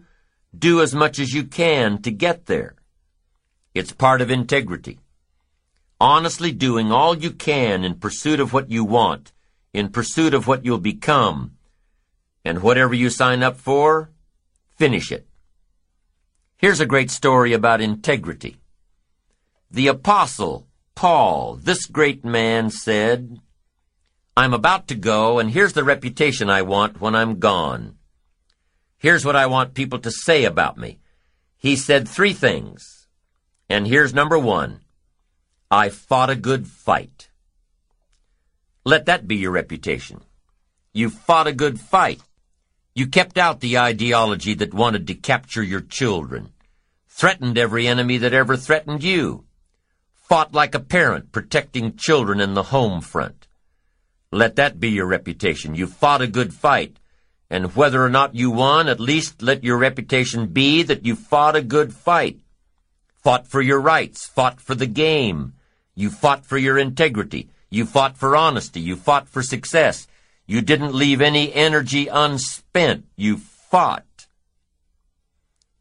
do 0.57 0.81
as 0.81 0.93
much 0.93 1.17
as 1.17 1.33
you 1.33 1.45
can 1.45 2.01
to 2.03 2.11
get 2.11 2.45
there. 2.45 2.75
It's 3.73 3.93
part 3.93 4.21
of 4.21 4.31
integrity. 4.31 4.99
Honestly 5.99 6.51
doing 6.51 6.91
all 6.91 7.17
you 7.17 7.31
can 7.31 7.83
in 7.83 7.95
pursuit 7.95 8.39
of 8.39 8.53
what 8.53 8.71
you 8.71 8.83
want 8.83 9.31
in 9.73 9.89
pursuit 9.89 10.33
of 10.33 10.47
what 10.47 10.65
you'll 10.65 10.79
become. 10.79 11.57
And 12.43 12.61
whatever 12.61 12.93
you 12.93 13.09
sign 13.09 13.43
up 13.43 13.57
for, 13.57 14.09
finish 14.75 15.11
it. 15.11 15.27
Here's 16.57 16.79
a 16.79 16.85
great 16.85 17.11
story 17.11 17.53
about 17.53 17.81
integrity. 17.81 18.57
The 19.69 19.87
apostle, 19.87 20.67
Paul, 20.95 21.55
this 21.55 21.85
great 21.85 22.25
man 22.25 22.69
said, 22.69 23.39
I'm 24.35 24.53
about 24.53 24.87
to 24.87 24.95
go, 24.95 25.39
and 25.39 25.51
here's 25.51 25.73
the 25.73 25.83
reputation 25.83 26.49
I 26.49 26.61
want 26.61 26.99
when 26.99 27.15
I'm 27.15 27.39
gone. 27.39 27.97
Here's 28.97 29.25
what 29.25 29.35
I 29.35 29.45
want 29.45 29.73
people 29.73 29.99
to 29.99 30.11
say 30.11 30.45
about 30.45 30.77
me. 30.77 30.99
He 31.57 31.75
said 31.75 32.07
three 32.07 32.33
things. 32.33 33.00
And 33.71 33.87
here's 33.87 34.13
number 34.13 34.37
one. 34.37 34.81
I 35.71 35.87
fought 35.87 36.29
a 36.29 36.35
good 36.35 36.67
fight. 36.67 37.29
Let 38.83 39.05
that 39.05 39.29
be 39.29 39.37
your 39.37 39.51
reputation. 39.51 40.19
You 40.91 41.09
fought 41.09 41.47
a 41.47 41.53
good 41.53 41.79
fight. 41.79 42.21
You 42.93 43.07
kept 43.07 43.37
out 43.37 43.61
the 43.61 43.77
ideology 43.77 44.55
that 44.55 44.73
wanted 44.73 45.07
to 45.07 45.13
capture 45.13 45.63
your 45.63 45.79
children, 45.79 46.51
threatened 47.07 47.57
every 47.57 47.87
enemy 47.87 48.17
that 48.17 48.33
ever 48.33 48.57
threatened 48.57 49.03
you, 49.03 49.45
fought 50.15 50.53
like 50.53 50.75
a 50.75 50.81
parent 50.81 51.31
protecting 51.31 51.95
children 51.95 52.41
in 52.41 52.55
the 52.55 52.63
home 52.75 52.99
front. 52.99 53.47
Let 54.33 54.57
that 54.57 54.81
be 54.81 54.89
your 54.89 55.07
reputation. 55.07 55.75
You 55.75 55.87
fought 55.87 56.21
a 56.21 56.27
good 56.27 56.53
fight, 56.53 56.97
and 57.49 57.73
whether 57.73 58.03
or 58.03 58.09
not 58.09 58.35
you 58.35 58.51
won, 58.51 58.89
at 58.89 58.99
least 58.99 59.41
let 59.41 59.63
your 59.63 59.77
reputation 59.77 60.47
be 60.47 60.83
that 60.83 61.05
you 61.05 61.15
fought 61.15 61.55
a 61.55 61.61
good 61.61 61.93
fight. 61.93 62.41
Fought 63.21 63.47
for 63.47 63.61
your 63.61 63.79
rights, 63.79 64.27
fought 64.27 64.59
for 64.59 64.75
the 64.75 64.87
game. 64.87 65.53
You 65.95 66.09
fought 66.09 66.45
for 66.45 66.57
your 66.57 66.77
integrity. 66.77 67.49
You 67.69 67.85
fought 67.85 68.17
for 68.17 68.35
honesty. 68.35 68.81
You 68.81 68.95
fought 68.95 69.29
for 69.29 69.43
success. 69.43 70.07
You 70.47 70.61
didn't 70.61 70.95
leave 70.95 71.21
any 71.21 71.53
energy 71.53 72.07
unspent. 72.07 73.05
You 73.15 73.37
fought. 73.37 74.27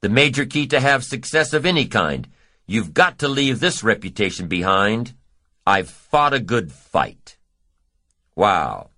The 0.00 0.08
major 0.08 0.44
key 0.44 0.66
to 0.68 0.80
have 0.80 1.02
success 1.02 1.52
of 1.52 1.66
any 1.66 1.86
kind, 1.86 2.28
you've 2.66 2.94
got 2.94 3.18
to 3.18 3.28
leave 3.28 3.60
this 3.60 3.82
reputation 3.82 4.46
behind. 4.46 5.14
I've 5.66 5.90
fought 5.90 6.34
a 6.34 6.40
good 6.40 6.70
fight. 6.72 7.36
Wow. 8.36 8.90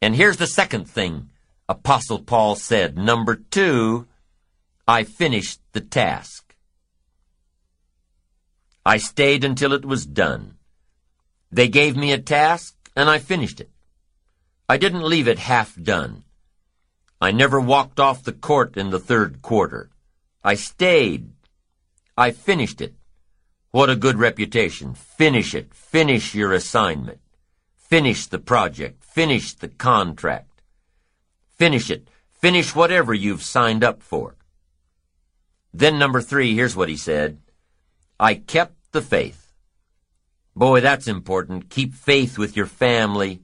And 0.00 0.16
here's 0.16 0.36
the 0.36 0.46
second 0.46 0.88
thing 0.88 1.30
Apostle 1.68 2.20
Paul 2.20 2.54
said. 2.54 2.96
Number 2.96 3.34
two, 3.34 4.06
I 4.86 5.04
finished 5.04 5.60
the 5.72 5.80
task. 5.80 6.45
I 8.86 8.98
stayed 8.98 9.42
until 9.42 9.72
it 9.72 9.84
was 9.84 10.06
done. 10.06 10.58
They 11.50 11.66
gave 11.66 11.96
me 11.96 12.12
a 12.12 12.18
task, 12.18 12.76
and 12.94 13.10
I 13.10 13.18
finished 13.18 13.60
it. 13.60 13.68
I 14.68 14.76
didn't 14.76 15.02
leave 15.02 15.26
it 15.26 15.40
half 15.40 15.74
done. 15.74 16.22
I 17.20 17.32
never 17.32 17.58
walked 17.58 17.98
off 17.98 18.22
the 18.22 18.32
court 18.32 18.76
in 18.76 18.90
the 18.90 19.00
third 19.00 19.42
quarter. 19.42 19.90
I 20.44 20.54
stayed. 20.54 21.32
I 22.16 22.30
finished 22.30 22.80
it. 22.80 22.94
What 23.72 23.90
a 23.90 23.96
good 23.96 24.18
reputation. 24.18 24.94
Finish 24.94 25.52
it. 25.52 25.74
Finish 25.74 26.36
your 26.36 26.52
assignment. 26.52 27.18
Finish 27.74 28.28
the 28.28 28.38
project. 28.38 29.02
Finish 29.02 29.54
the 29.54 29.68
contract. 29.68 30.62
Finish 31.58 31.90
it. 31.90 32.06
Finish 32.30 32.76
whatever 32.76 33.12
you've 33.12 33.42
signed 33.42 33.82
up 33.82 34.00
for. 34.00 34.36
Then 35.74 35.98
number 35.98 36.20
three, 36.20 36.54
here's 36.54 36.76
what 36.76 36.88
he 36.88 36.96
said. 36.96 37.38
I 38.18 38.34
kept 38.34 38.75
the 38.96 39.02
faith. 39.02 39.52
Boy, 40.54 40.80
that's 40.80 41.06
important. 41.06 41.68
Keep 41.68 41.92
faith 41.92 42.38
with 42.38 42.56
your 42.56 42.64
family. 42.64 43.42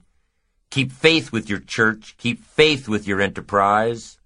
Keep 0.71 0.91
faith 0.91 1.31
with 1.31 1.47
your 1.47 1.59
church. 1.59 2.15
Keep 2.17 2.43
faith 2.43 2.89
with 2.89 3.07
your 3.07 3.21
enterprise. 3.21 4.17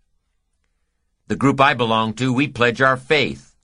The 1.27 1.35
group 1.35 1.59
I 1.59 1.73
belong 1.73 2.13
to, 2.13 2.31
we 2.31 2.47
pledge 2.47 2.81
our 2.81 2.95
faith, 2.95 3.57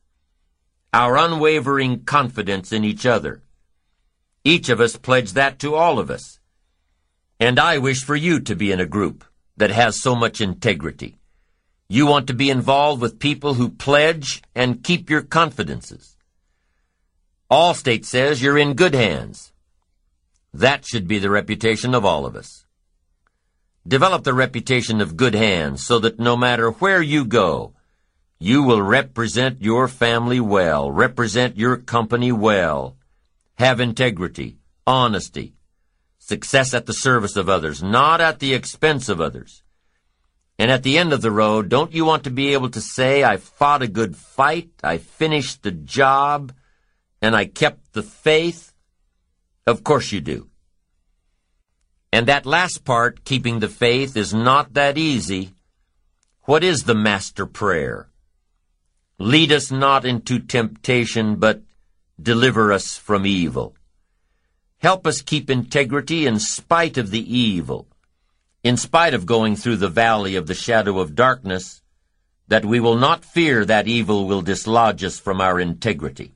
our 0.92 1.16
unwavering 1.16 2.04
confidence 2.04 2.74
in 2.74 2.84
each 2.84 3.06
other. 3.06 3.42
Each 4.44 4.68
of 4.68 4.82
us 4.82 4.98
pledge 4.98 5.32
that 5.32 5.58
to 5.60 5.76
all 5.76 6.00
of 6.00 6.12
us. 6.12 6.42
And 7.40 7.58
I 7.58 7.78
wish 7.78 8.04
for 8.04 8.18
you 8.18 8.42
to 8.42 8.58
be 8.58 8.74
in 8.74 8.82
a 8.82 8.86
group 8.98 9.24
that 9.56 9.72
has 9.72 10.02
so 10.02 10.16
much 10.16 10.42
integrity. 10.42 11.18
You 11.88 12.08
want 12.08 12.28
to 12.28 12.34
be 12.34 12.50
involved 12.50 13.02
with 13.02 13.20
people 13.20 13.54
who 13.54 13.70
pledge 13.70 14.42
and 14.54 14.84
keep 14.84 15.10
your 15.10 15.22
confidences. 15.22 16.13
Allstate 17.54 18.04
says 18.04 18.42
you're 18.42 18.58
in 18.58 18.74
good 18.74 18.96
hands. 18.96 19.54
That 20.56 20.88
should 20.88 21.08
be 21.08 21.20
the 21.20 21.30
reputation 21.30 21.94
of 21.94 22.04
all 22.04 22.26
of 22.26 22.36
us. 22.36 22.66
Develop 23.88 24.24
the 24.24 24.34
reputation 24.34 25.00
of 25.00 25.16
good 25.16 25.36
hands 25.36 25.86
so 25.86 26.00
that 26.00 26.20
no 26.20 26.36
matter 26.36 26.72
where 26.72 27.00
you 27.00 27.26
go, 27.26 27.76
you 28.40 28.64
will 28.64 28.82
represent 28.82 29.62
your 29.62 29.88
family 29.88 30.40
well, 30.40 30.92
represent 30.92 31.56
your 31.56 31.78
company 31.78 32.32
well, 32.32 32.98
have 33.60 33.80
integrity, 33.80 34.58
honesty, 34.88 35.54
success 36.18 36.74
at 36.74 36.88
the 36.88 36.92
service 36.92 37.36
of 37.36 37.50
others, 37.50 37.84
not 37.84 38.20
at 38.20 38.40
the 38.40 38.56
expense 38.56 39.10
of 39.10 39.22
others. 39.22 39.62
And 40.58 40.72
at 40.72 40.82
the 40.82 40.98
end 40.98 41.14
of 41.14 41.22
the 41.22 41.30
road, 41.30 41.70
don't 41.70 41.94
you 41.94 42.04
want 42.04 42.24
to 42.24 42.32
be 42.32 42.54
able 42.54 42.72
to 42.72 42.82
say, 42.82 43.24
I 43.24 43.38
fought 43.38 43.84
a 43.84 43.88
good 43.88 44.16
fight, 44.16 44.72
I 44.84 44.98
finished 44.98 45.62
the 45.62 45.72
job, 45.72 46.52
and 47.24 47.38
I 47.38 47.46
kept 47.46 47.94
the 47.94 48.04
faith? 48.04 48.74
Of 49.66 49.84
course 49.86 50.12
you 50.12 50.20
do. 50.20 50.50
And 52.12 52.28
that 52.28 52.46
last 52.46 52.84
part, 52.84 53.24
keeping 53.24 53.60
the 53.60 53.70
faith, 53.70 54.18
is 54.18 54.34
not 54.34 54.74
that 54.74 54.98
easy. 54.98 55.54
What 56.42 56.66
is 56.66 56.84
the 56.84 56.94
master 56.94 57.46
prayer? 57.46 58.10
Lead 59.20 59.54
us 59.54 59.72
not 59.72 60.04
into 60.04 60.38
temptation, 60.38 61.38
but 61.38 61.62
deliver 62.22 62.74
us 62.74 62.98
from 62.98 63.26
evil. 63.26 63.74
Help 64.80 65.08
us 65.08 65.22
keep 65.22 65.50
integrity 65.50 66.28
in 66.28 66.40
spite 66.40 66.98
of 66.98 67.10
the 67.10 67.24
evil, 67.34 67.88
in 68.64 68.76
spite 68.76 69.14
of 69.14 69.26
going 69.26 69.56
through 69.56 69.78
the 69.78 69.88
valley 69.88 70.36
of 70.36 70.48
the 70.48 70.54
shadow 70.54 71.00
of 71.00 71.16
darkness, 71.16 71.82
that 72.50 72.66
we 72.66 72.82
will 72.82 72.98
not 72.98 73.24
fear 73.24 73.64
that 73.64 73.88
evil 73.88 74.28
will 74.28 74.42
dislodge 74.42 75.06
us 75.06 75.18
from 75.18 75.40
our 75.40 75.58
integrity. 75.58 76.34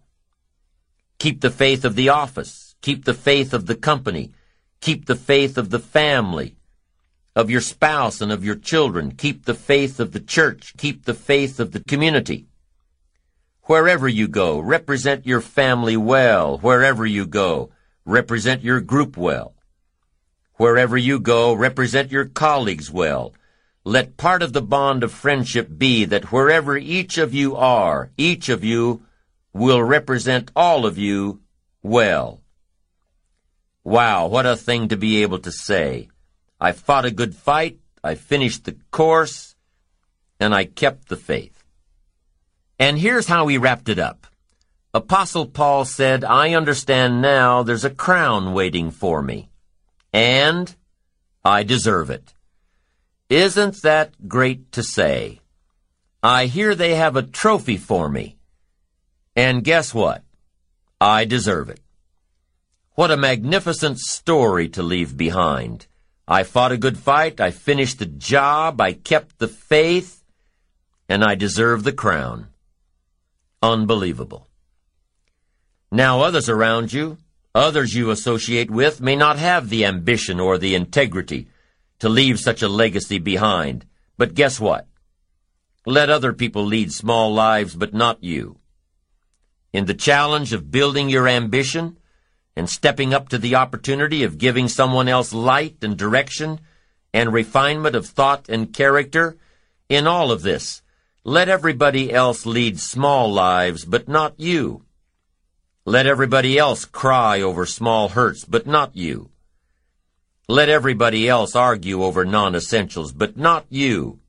Keep 1.19 1.41
the 1.41 1.49
faith 1.49 1.83
of 1.83 1.95
the 1.95 2.09
office, 2.09 2.75
keep 2.81 3.05
the 3.05 3.13
faith 3.13 3.53
of 3.53 3.65
the 3.65 3.75
company, 3.75 4.31
keep 4.81 5.05
the 5.05 5.15
faith 5.15 5.57
of 5.57 5.71
the 5.71 5.79
family, 5.79 6.55
of 7.35 7.49
your 7.49 7.61
spouse 7.61 8.21
and 8.21 8.31
of 8.31 8.45
your 8.45 8.55
children, 8.55 9.11
keep 9.11 9.45
the 9.45 9.53
faith 9.53 9.99
of 9.99 10.11
the 10.11 10.19
church, 10.19 10.73
keep 10.77 11.05
the 11.05 11.13
faith 11.13 11.59
of 11.59 11.71
the 11.71 11.83
community. 11.83 12.47
Wherever 13.63 14.07
you 14.07 14.27
go, 14.27 14.59
represent 14.59 15.25
your 15.25 15.41
family 15.41 15.97
well. 15.97 16.57
Wherever 16.59 17.05
you 17.05 17.25
go, 17.25 17.71
represent 18.05 18.63
your 18.63 18.79
group 18.79 19.17
well. 19.17 19.55
Wherever 20.53 20.97
you 20.97 21.19
go, 21.19 21.53
represent 21.53 22.11
your 22.11 22.25
colleagues 22.25 22.89
well. 22.89 23.33
Let 23.83 24.17
part 24.17 24.41
of 24.41 24.53
the 24.53 24.61
bond 24.61 25.03
of 25.03 25.11
friendship 25.11 25.77
be 25.77 26.05
that 26.05 26.31
wherever 26.31 26.77
each 26.77 27.17
of 27.17 27.33
you 27.33 27.55
are, 27.55 28.11
each 28.17 28.49
of 28.49 28.63
you 28.63 29.05
will 29.57 29.81
represent 29.81 30.51
all 30.55 30.85
of 30.85 30.97
you 30.97 31.41
well. 31.81 32.41
Wow, 33.83 34.27
what 34.27 34.45
a 34.45 34.55
thing 34.55 34.89
to 34.89 34.97
be 34.97 35.21
able 35.21 35.39
to 35.39 35.51
say. 35.51 36.09
I 36.59 36.71
fought 36.71 37.05
a 37.05 37.11
good 37.11 37.35
fight, 37.35 37.79
I 38.03 38.15
finished 38.15 38.65
the 38.65 38.75
course, 38.91 39.55
and 40.39 40.53
I 40.53 40.65
kept 40.65 41.09
the 41.09 41.17
faith. 41.17 41.63
And 42.79 42.99
here's 42.99 43.27
how 43.27 43.47
he 43.47 43.57
wrapped 43.57 43.89
it 43.89 43.99
up. 43.99 44.27
Apostle 44.93 45.45
Paul 45.45 45.85
said, 45.85 46.23
I 46.23 46.53
understand 46.53 47.21
now 47.21 47.63
there's 47.63 47.85
a 47.85 47.89
crown 47.89 48.53
waiting 48.53 48.91
for 48.91 49.21
me. 49.21 49.49
And 50.13 50.73
I 51.43 51.63
deserve 51.63 52.09
it. 52.09 52.33
Isn't 53.29 53.81
that 53.81 54.27
great 54.27 54.71
to 54.71 54.83
say? 54.83 55.41
I 56.23 56.45
hear 56.45 56.75
they 56.75 56.95
have 56.95 57.15
a 57.15 57.21
trophy 57.21 57.77
for 57.77 58.09
me. 58.09 58.36
And 59.37 59.63
guess 59.63 59.93
what? 59.93 60.23
I 60.99 61.23
deserve 61.23 61.69
it. 61.69 61.79
What 62.95 63.11
a 63.11 63.17
magnificent 63.17 63.99
story 63.99 64.67
to 64.69 64.81
leave 64.81 65.15
behind. 65.15 65.85
I 66.27 66.41
fought 66.41 66.71
a 66.71 66.77
good 66.77 66.97
fight, 66.97 67.39
I 67.39 67.51
finished 67.51 67.99
the 67.99 68.07
job, 68.07 68.81
I 68.81 68.93
kept 68.93 69.37
the 69.37 69.47
faith, 69.47 70.23
and 71.07 71.23
I 71.23 71.35
deserve 71.35 71.83
the 71.83 71.93
crown. 71.93 72.47
Unbelievable. 73.61 74.47
Now 75.91 76.21
others 76.21 76.49
around 76.49 76.91
you, 76.91 77.19
others 77.53 77.93
you 77.93 78.09
associate 78.09 78.71
with, 78.71 79.01
may 79.01 79.15
not 79.15 79.37
have 79.37 79.69
the 79.69 79.85
ambition 79.85 80.39
or 80.39 80.57
the 80.57 80.73
integrity 80.73 81.47
to 81.99 82.09
leave 82.09 82.39
such 82.39 82.63
a 82.63 82.67
legacy 82.67 83.19
behind. 83.19 83.85
But 84.17 84.33
guess 84.33 84.59
what? 84.59 84.87
Let 85.85 86.09
other 86.09 86.33
people 86.33 86.65
lead 86.65 86.91
small 86.91 87.31
lives, 87.31 87.75
but 87.75 87.93
not 87.93 88.23
you. 88.23 88.57
In 89.77 89.85
the 89.85 89.93
challenge 89.93 90.53
of 90.53 90.71
building 90.71 91.07
your 91.07 91.27
ambition 91.27 91.97
and 92.55 92.67
stepping 92.67 93.13
up 93.13 93.29
to 93.29 93.37
the 93.37 93.53
opportunity 93.53 94.23
of 94.23 94.39
giving 94.39 94.67
someone 94.67 95.07
else 95.07 95.33
light 95.33 95.83
and 95.83 95.95
direction 95.95 96.61
and 97.13 97.31
refinement 97.31 97.95
of 97.95 98.07
thought 98.07 98.49
and 98.49 98.73
character, 98.73 99.37
in 99.87 100.07
all 100.07 100.31
of 100.31 100.41
this, 100.41 100.81
let 101.23 101.47
everybody 101.47 102.11
else 102.11 102.43
lead 102.43 102.79
small 102.79 103.31
lives, 103.31 103.85
but 103.85 104.07
not 104.07 104.39
you. 104.39 104.83
Let 105.85 106.07
everybody 106.07 106.57
else 106.57 106.83
cry 106.83 107.41
over 107.41 107.67
small 107.67 108.09
hurts, 108.09 108.45
but 108.45 108.65
not 108.65 108.95
you. 108.95 109.29
Let 110.47 110.69
everybody 110.69 111.29
else 111.29 111.55
argue 111.55 112.01
over 112.03 112.25
non-essentials, 112.25 113.11
but 113.11 113.37
not 113.37 113.67
you. 113.69 114.21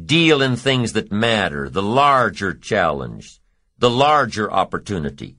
Deal 0.00 0.40
in 0.40 0.54
things 0.54 0.92
that 0.92 1.10
matter, 1.10 1.68
the 1.68 1.82
larger 1.82 2.54
challenge, 2.54 3.40
the 3.84 3.90
larger 3.90 4.50
opportunity. 4.50 5.36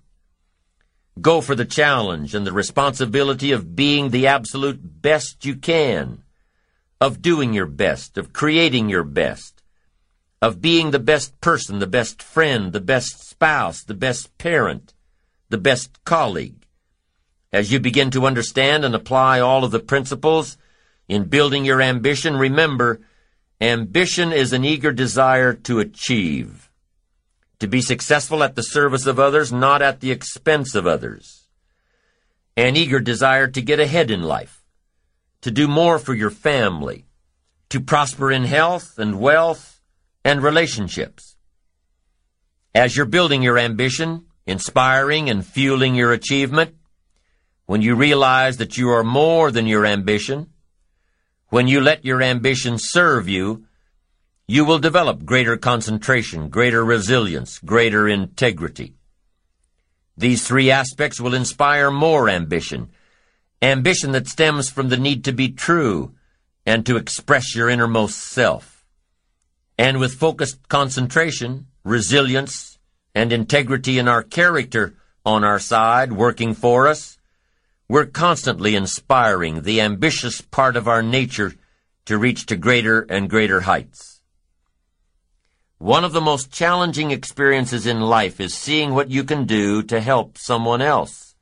Go 1.20 1.42
for 1.42 1.56
the 1.56 1.66
challenge 1.66 2.36
and 2.36 2.46
the 2.46 2.54
responsibility 2.54 3.52
of 3.52 3.76
being 3.76 4.12
the 4.12 4.28
absolute 4.28 5.02
best 5.02 5.46
you 5.46 5.56
can, 5.56 6.24
of 7.02 7.22
doing 7.22 7.54
your 7.54 7.66
best, 7.66 8.18
of 8.18 8.34
creating 8.34 8.88
your 8.90 9.04
best 9.04 9.56
of 10.46 10.62
being 10.62 10.92
the 10.92 11.00
best 11.00 11.42
person, 11.42 11.80
the 11.80 11.88
best 11.88 12.22
friend, 12.22 12.72
the 12.72 12.80
best 12.80 13.28
spouse, 13.28 13.84
the 13.84 13.96
best 13.96 14.38
parent, 14.38 14.94
the 15.50 15.58
best 15.58 16.04
colleague. 16.04 16.68
As 17.52 17.72
you 17.72 17.80
begin 17.80 18.12
to 18.12 18.28
understand 18.28 18.86
and 18.86 18.94
apply 18.94 19.40
all 19.40 19.64
of 19.64 19.72
the 19.72 19.80
principles 19.80 20.56
in 21.08 21.24
building 21.24 21.66
your 21.66 21.82
ambition, 21.82 22.36
remember, 22.36 23.02
ambition 23.60 24.32
is 24.32 24.54
an 24.54 24.64
eager 24.64 24.92
desire 24.92 25.54
to 25.54 25.80
achieve, 25.80 26.65
to 27.60 27.68
be 27.68 27.82
successful 27.82 28.44
at 28.44 28.56
the 28.56 28.64
service 28.64 29.06
of 29.06 29.20
others, 29.20 29.52
not 29.52 29.82
at 29.82 30.00
the 30.00 30.12
expense 30.12 30.76
of 30.76 30.86
others. 30.86 31.48
An 32.58 32.76
eager 32.76 33.00
desire 33.00 33.48
to 33.48 33.62
get 33.62 33.80
ahead 33.80 34.12
in 34.12 34.22
life, 34.22 34.64
to 35.42 35.52
do 35.52 35.68
more 35.68 36.00
for 36.00 36.14
your 36.14 36.30
family, 36.30 37.06
to 37.70 37.80
prosper 37.80 38.32
in 38.32 38.44
health 38.44 38.98
and 38.98 39.20
wealth, 39.20 39.82
and 40.24 40.42
relationships. 40.42 41.36
As 42.74 42.96
you're 42.96 43.06
building 43.06 43.42
your 43.42 43.58
ambition, 43.58 44.26
inspiring 44.46 45.30
and 45.30 45.46
fueling 45.46 45.96
your 45.96 46.12
achievement, 46.12 46.76
when 47.66 47.82
you 47.82 47.96
realize 47.96 48.58
that 48.58 48.78
you 48.78 48.90
are 48.90 49.04
more 49.04 49.52
than 49.52 49.66
your 49.66 49.86
ambition, 49.86 50.52
when 51.50 51.68
you 51.68 51.80
let 51.80 52.06
your 52.06 52.22
ambition 52.22 52.78
serve 52.78 53.28
you, 53.28 53.66
you 54.48 54.64
will 54.64 54.80
develop 54.80 55.26
greater 55.26 55.58
concentration, 55.58 56.50
greater 56.50 56.86
resilience, 56.86 57.60
greater 57.60 58.08
integrity. 58.08 58.94
These 60.18 60.48
three 60.48 60.70
aspects 60.70 61.20
will 61.20 61.34
inspire 61.34 61.90
more 61.90 62.30
ambition, 62.30 62.90
ambition 63.62 64.12
that 64.12 64.28
stems 64.28 64.70
from 64.70 64.90
the 64.90 64.98
need 64.98 65.24
to 65.26 65.34
be 65.34 65.50
true 65.50 66.14
and 66.66 66.86
to 66.86 66.98
express 66.98 67.56
your 67.56 67.70
innermost 67.70 68.18
self. 68.20 68.86
And 69.78 70.00
with 70.00 70.14
focused 70.14 70.70
concentration, 70.70 71.68
resilience, 71.84 72.78
and 73.16 73.34
integrity 73.34 73.98
in 73.98 74.08
our 74.08 74.24
character 74.24 74.96
on 75.26 75.44
our 75.44 75.60
side, 75.60 76.14
working 76.14 76.54
for 76.54 76.88
us, 76.88 77.18
we're 77.90 78.06
constantly 78.06 78.76
inspiring 78.76 79.62
the 79.62 79.82
ambitious 79.82 80.42
part 80.42 80.76
of 80.76 80.88
our 80.88 81.02
nature 81.02 81.56
to 82.06 82.18
reach 82.18 82.46
to 82.46 82.56
greater 82.56 83.02
and 83.10 83.30
greater 83.30 83.62
heights. 83.62 84.15
One 85.86 86.04
of 86.04 86.14
the 86.14 86.20
most 86.20 86.52
challenging 86.52 87.12
experiences 87.12 87.86
in 87.86 88.02
life 88.02 88.40
is 88.40 88.56
seeing 88.56 88.96
what 88.96 89.12
you 89.12 89.24
can 89.24 89.46
do 89.46 89.84
to 89.84 90.02
help 90.02 90.36
someone 90.36 90.82
else. 90.82 91.36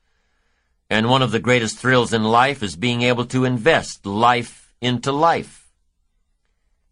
And 0.89 1.09
one 1.09 1.21
of 1.21 1.31
the 1.31 1.39
greatest 1.39 1.77
thrills 1.77 2.11
in 2.11 2.25
life 2.25 2.61
is 2.61 2.75
being 2.75 3.03
able 3.03 3.23
to 3.27 3.45
invest 3.45 4.05
life 4.05 4.73
into 4.81 5.13
life. 5.13 5.71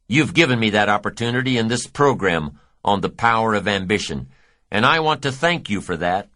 You've 0.07 0.33
given 0.33 0.61
me 0.61 0.69
that 0.69 0.87
opportunity 0.87 1.57
in 1.57 1.67
this 1.67 1.87
program 1.87 2.57
on 2.85 3.01
the 3.01 3.09
power 3.09 3.53
of 3.53 3.67
ambition, 3.67 4.29
and 4.71 4.85
I 4.85 5.01
want 5.01 5.21
to 5.23 5.31
thank 5.33 5.69
you 5.69 5.81
for 5.81 5.97
that. 5.97 6.29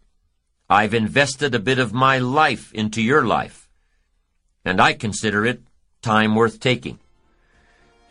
I've 0.68 0.92
invested 0.92 1.54
a 1.54 1.58
bit 1.58 1.78
of 1.78 1.94
my 1.94 2.18
life 2.18 2.74
into 2.74 3.00
your 3.00 3.24
life, 3.24 3.70
and 4.66 4.82
I 4.82 4.92
consider 4.92 5.46
it 5.46 5.62
time 6.02 6.34
worth 6.34 6.60
taking. 6.60 6.98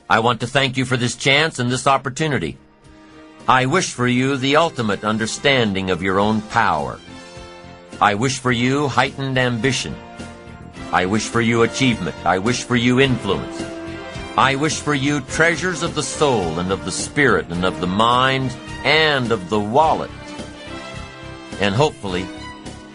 I 0.09 0.21
want 0.21 0.39
to 0.39 0.47
thank 0.47 0.75
you 0.75 0.85
for 0.85 0.97
this 0.97 1.15
chance 1.15 1.59
and 1.59 1.69
this 1.69 1.85
opportunity. 1.85 2.57
I 3.47 3.67
wish 3.67 3.93
for 3.93 4.07
you 4.07 4.37
the 4.37 4.55
ultimate 4.55 5.03
understanding 5.03 5.91
of 5.91 6.01
your 6.01 6.19
own 6.19 6.41
power. 6.41 6.99
I 8.01 8.15
wish 8.15 8.39
for 8.39 8.51
you 8.51 8.87
heightened 8.87 9.37
ambition. 9.37 9.95
I 10.91 11.05
wish 11.05 11.27
for 11.27 11.41
you 11.41 11.61
achievement. 11.61 12.15
I 12.25 12.39
wish 12.39 12.63
for 12.63 12.75
you 12.75 12.99
influence. 12.99 13.61
I 14.35 14.55
wish 14.55 14.79
for 14.79 14.95
you 14.95 15.21
treasures 15.21 15.83
of 15.83 15.93
the 15.93 16.01
soul 16.01 16.57
and 16.57 16.71
of 16.71 16.85
the 16.85 16.91
spirit 16.91 17.45
and 17.51 17.65
of 17.65 17.79
the 17.81 17.87
mind 17.87 18.51
and 18.83 19.31
of 19.31 19.47
the 19.51 19.59
wallet. 19.59 20.09
And 21.61 21.75
hopefully, 21.75 22.23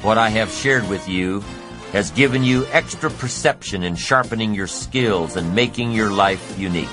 what 0.02 0.18
I 0.18 0.30
have 0.30 0.50
shared 0.50 0.88
with 0.88 1.08
you 1.08 1.44
has 1.92 2.10
given 2.10 2.42
you 2.42 2.66
extra 2.72 3.08
perception 3.08 3.84
in 3.84 3.94
sharpening 3.94 4.54
your 4.54 4.66
skills 4.66 5.36
and 5.36 5.54
making 5.54 5.92
your 5.92 6.10
life 6.10 6.58
unique. 6.58 6.88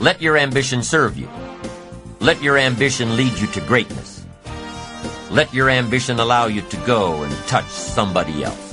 Let 0.00 0.22
your 0.22 0.38
ambition 0.38 0.82
serve 0.82 1.18
you. 1.18 1.28
Let 2.24 2.42
your 2.42 2.56
ambition 2.56 3.18
lead 3.18 3.38
you 3.38 3.46
to 3.48 3.60
greatness. 3.60 4.24
Let 5.30 5.52
your 5.52 5.68
ambition 5.68 6.20
allow 6.20 6.46
you 6.46 6.62
to 6.62 6.76
go 6.86 7.22
and 7.22 7.30
touch 7.46 7.68
somebody 7.68 8.42
else. 8.42 8.63